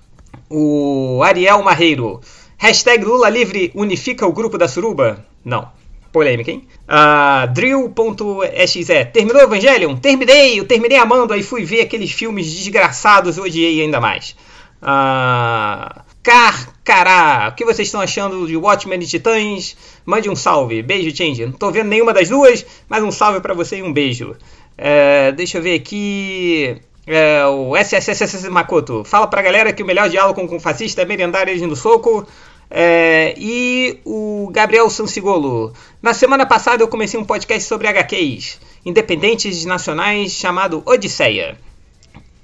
o 0.49 1.21
Ariel 1.25 1.65
Marreiro. 1.65 2.21
Hashtag 2.57 3.05
Lula 3.05 3.29
Livre 3.29 3.73
unifica 3.75 4.25
o 4.25 4.33
grupo 4.33 4.57
da 4.57 4.69
Suruba? 4.69 5.27
Não. 5.45 5.69
Polêmica, 6.13 6.53
hein? 6.53 6.69
Ah, 6.87 7.47
Drill.exe. 7.47 8.85
Terminou 9.07 9.41
o 9.41 9.45
Evangelion? 9.45 9.97
Terminei! 9.97 10.61
Eu 10.61 10.65
terminei 10.65 10.97
amando, 10.97 11.35
aí 11.35 11.43
fui 11.43 11.65
ver 11.65 11.81
aqueles 11.81 12.13
filmes 12.13 12.47
desgraçados 12.47 13.37
e 13.37 13.41
odiei 13.41 13.81
ainda 13.81 14.01
mais. 14.01 14.37
Ah, 14.81 16.05
Car 16.23 16.79
Cará. 16.89 17.49
O 17.51 17.55
que 17.55 17.67
vocês 17.67 17.87
estão 17.87 18.01
achando 18.01 18.47
de 18.47 18.57
Watchmen 18.57 18.99
e 18.99 19.07
Titãs? 19.07 19.77
Mande 20.07 20.31
um 20.31 20.35
salve. 20.35 20.83
Beijo, 20.83 21.15
Change. 21.15 21.45
Não 21.45 21.53
tô 21.53 21.71
vendo 21.71 21.89
nenhuma 21.89 22.15
das 22.15 22.31
duas, 22.31 22.65
mas 22.89 23.03
um 23.03 23.11
salve 23.11 23.41
para 23.41 23.53
você 23.53 23.77
e 23.77 23.83
um 23.83 23.93
beijo. 23.93 24.35
É, 24.79 25.33
deixa 25.33 25.59
eu 25.59 25.63
ver 25.63 25.75
aqui. 25.75 26.81
É, 27.07 27.45
o 27.47 27.77
SSSS 27.77 28.49
Makoto. 28.49 29.03
Fala 29.05 29.27
pra 29.27 29.43
galera 29.43 29.73
que 29.73 29.83
o 29.83 29.87
melhor 29.87 30.09
diálogo 30.09 30.47
com 30.47 30.57
o 30.57 30.61
fascista 30.61 31.03
é 31.03 31.05
merendar 31.05 31.49
eles 31.49 31.61
no 31.63 31.77
soco. 31.77 32.27
É, 32.71 33.35
e 33.37 33.99
o 34.05 34.49
Gabriel 34.53 34.89
Sansigolo. 34.89 35.73
Na 36.01 36.15
semana 36.15 36.47
passada 36.47 36.83
eu 36.83 36.89
comecei 36.89 37.19
um 37.19 37.25
podcast 37.25 37.67
sobre 37.69 37.89
HQs 37.89 38.61
independentes 38.85 39.65
nacionais 39.65 40.33
chamado 40.33 40.83
Odisseia. 40.87 41.59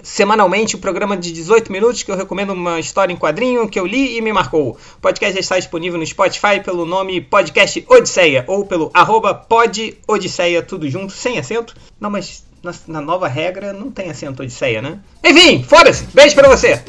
Semanalmente, 0.05 0.75
um 0.75 0.79
programa 0.79 1.17
de 1.17 1.31
18 1.31 1.71
minutos 1.71 2.03
que 2.03 2.11
eu 2.11 2.15
recomendo 2.15 2.53
uma 2.53 2.79
história 2.79 3.11
em 3.11 3.17
quadrinho 3.17 3.67
que 3.67 3.79
eu 3.79 3.87
li 3.87 4.15
e 4.15 4.21
me 4.21 4.31
marcou. 4.31 4.77
O 4.97 5.01
podcast 5.01 5.39
está 5.39 5.57
disponível 5.57 5.97
no 5.97 6.05
Spotify 6.05 6.59
pelo 6.63 6.85
nome 6.85 7.19
Podcast 7.19 7.83
Odisseia 7.89 8.45
ou 8.47 8.63
pelo 8.67 8.91
arroba 8.93 9.33
pod 9.33 9.97
Odisseia, 10.07 10.61
tudo 10.61 10.87
junto, 10.87 11.11
sem 11.11 11.39
acento. 11.39 11.75
Não, 11.99 12.11
mas 12.11 12.45
na, 12.61 12.71
na 12.85 13.01
nova 13.01 13.27
regra 13.27 13.73
não 13.73 13.89
tem 13.89 14.11
acento 14.11 14.43
Odisseia, 14.43 14.79
né? 14.79 14.99
Enfim, 15.23 15.63
foda-se! 15.63 16.05
Beijo 16.13 16.35
pra 16.35 16.49
você! 16.49 16.83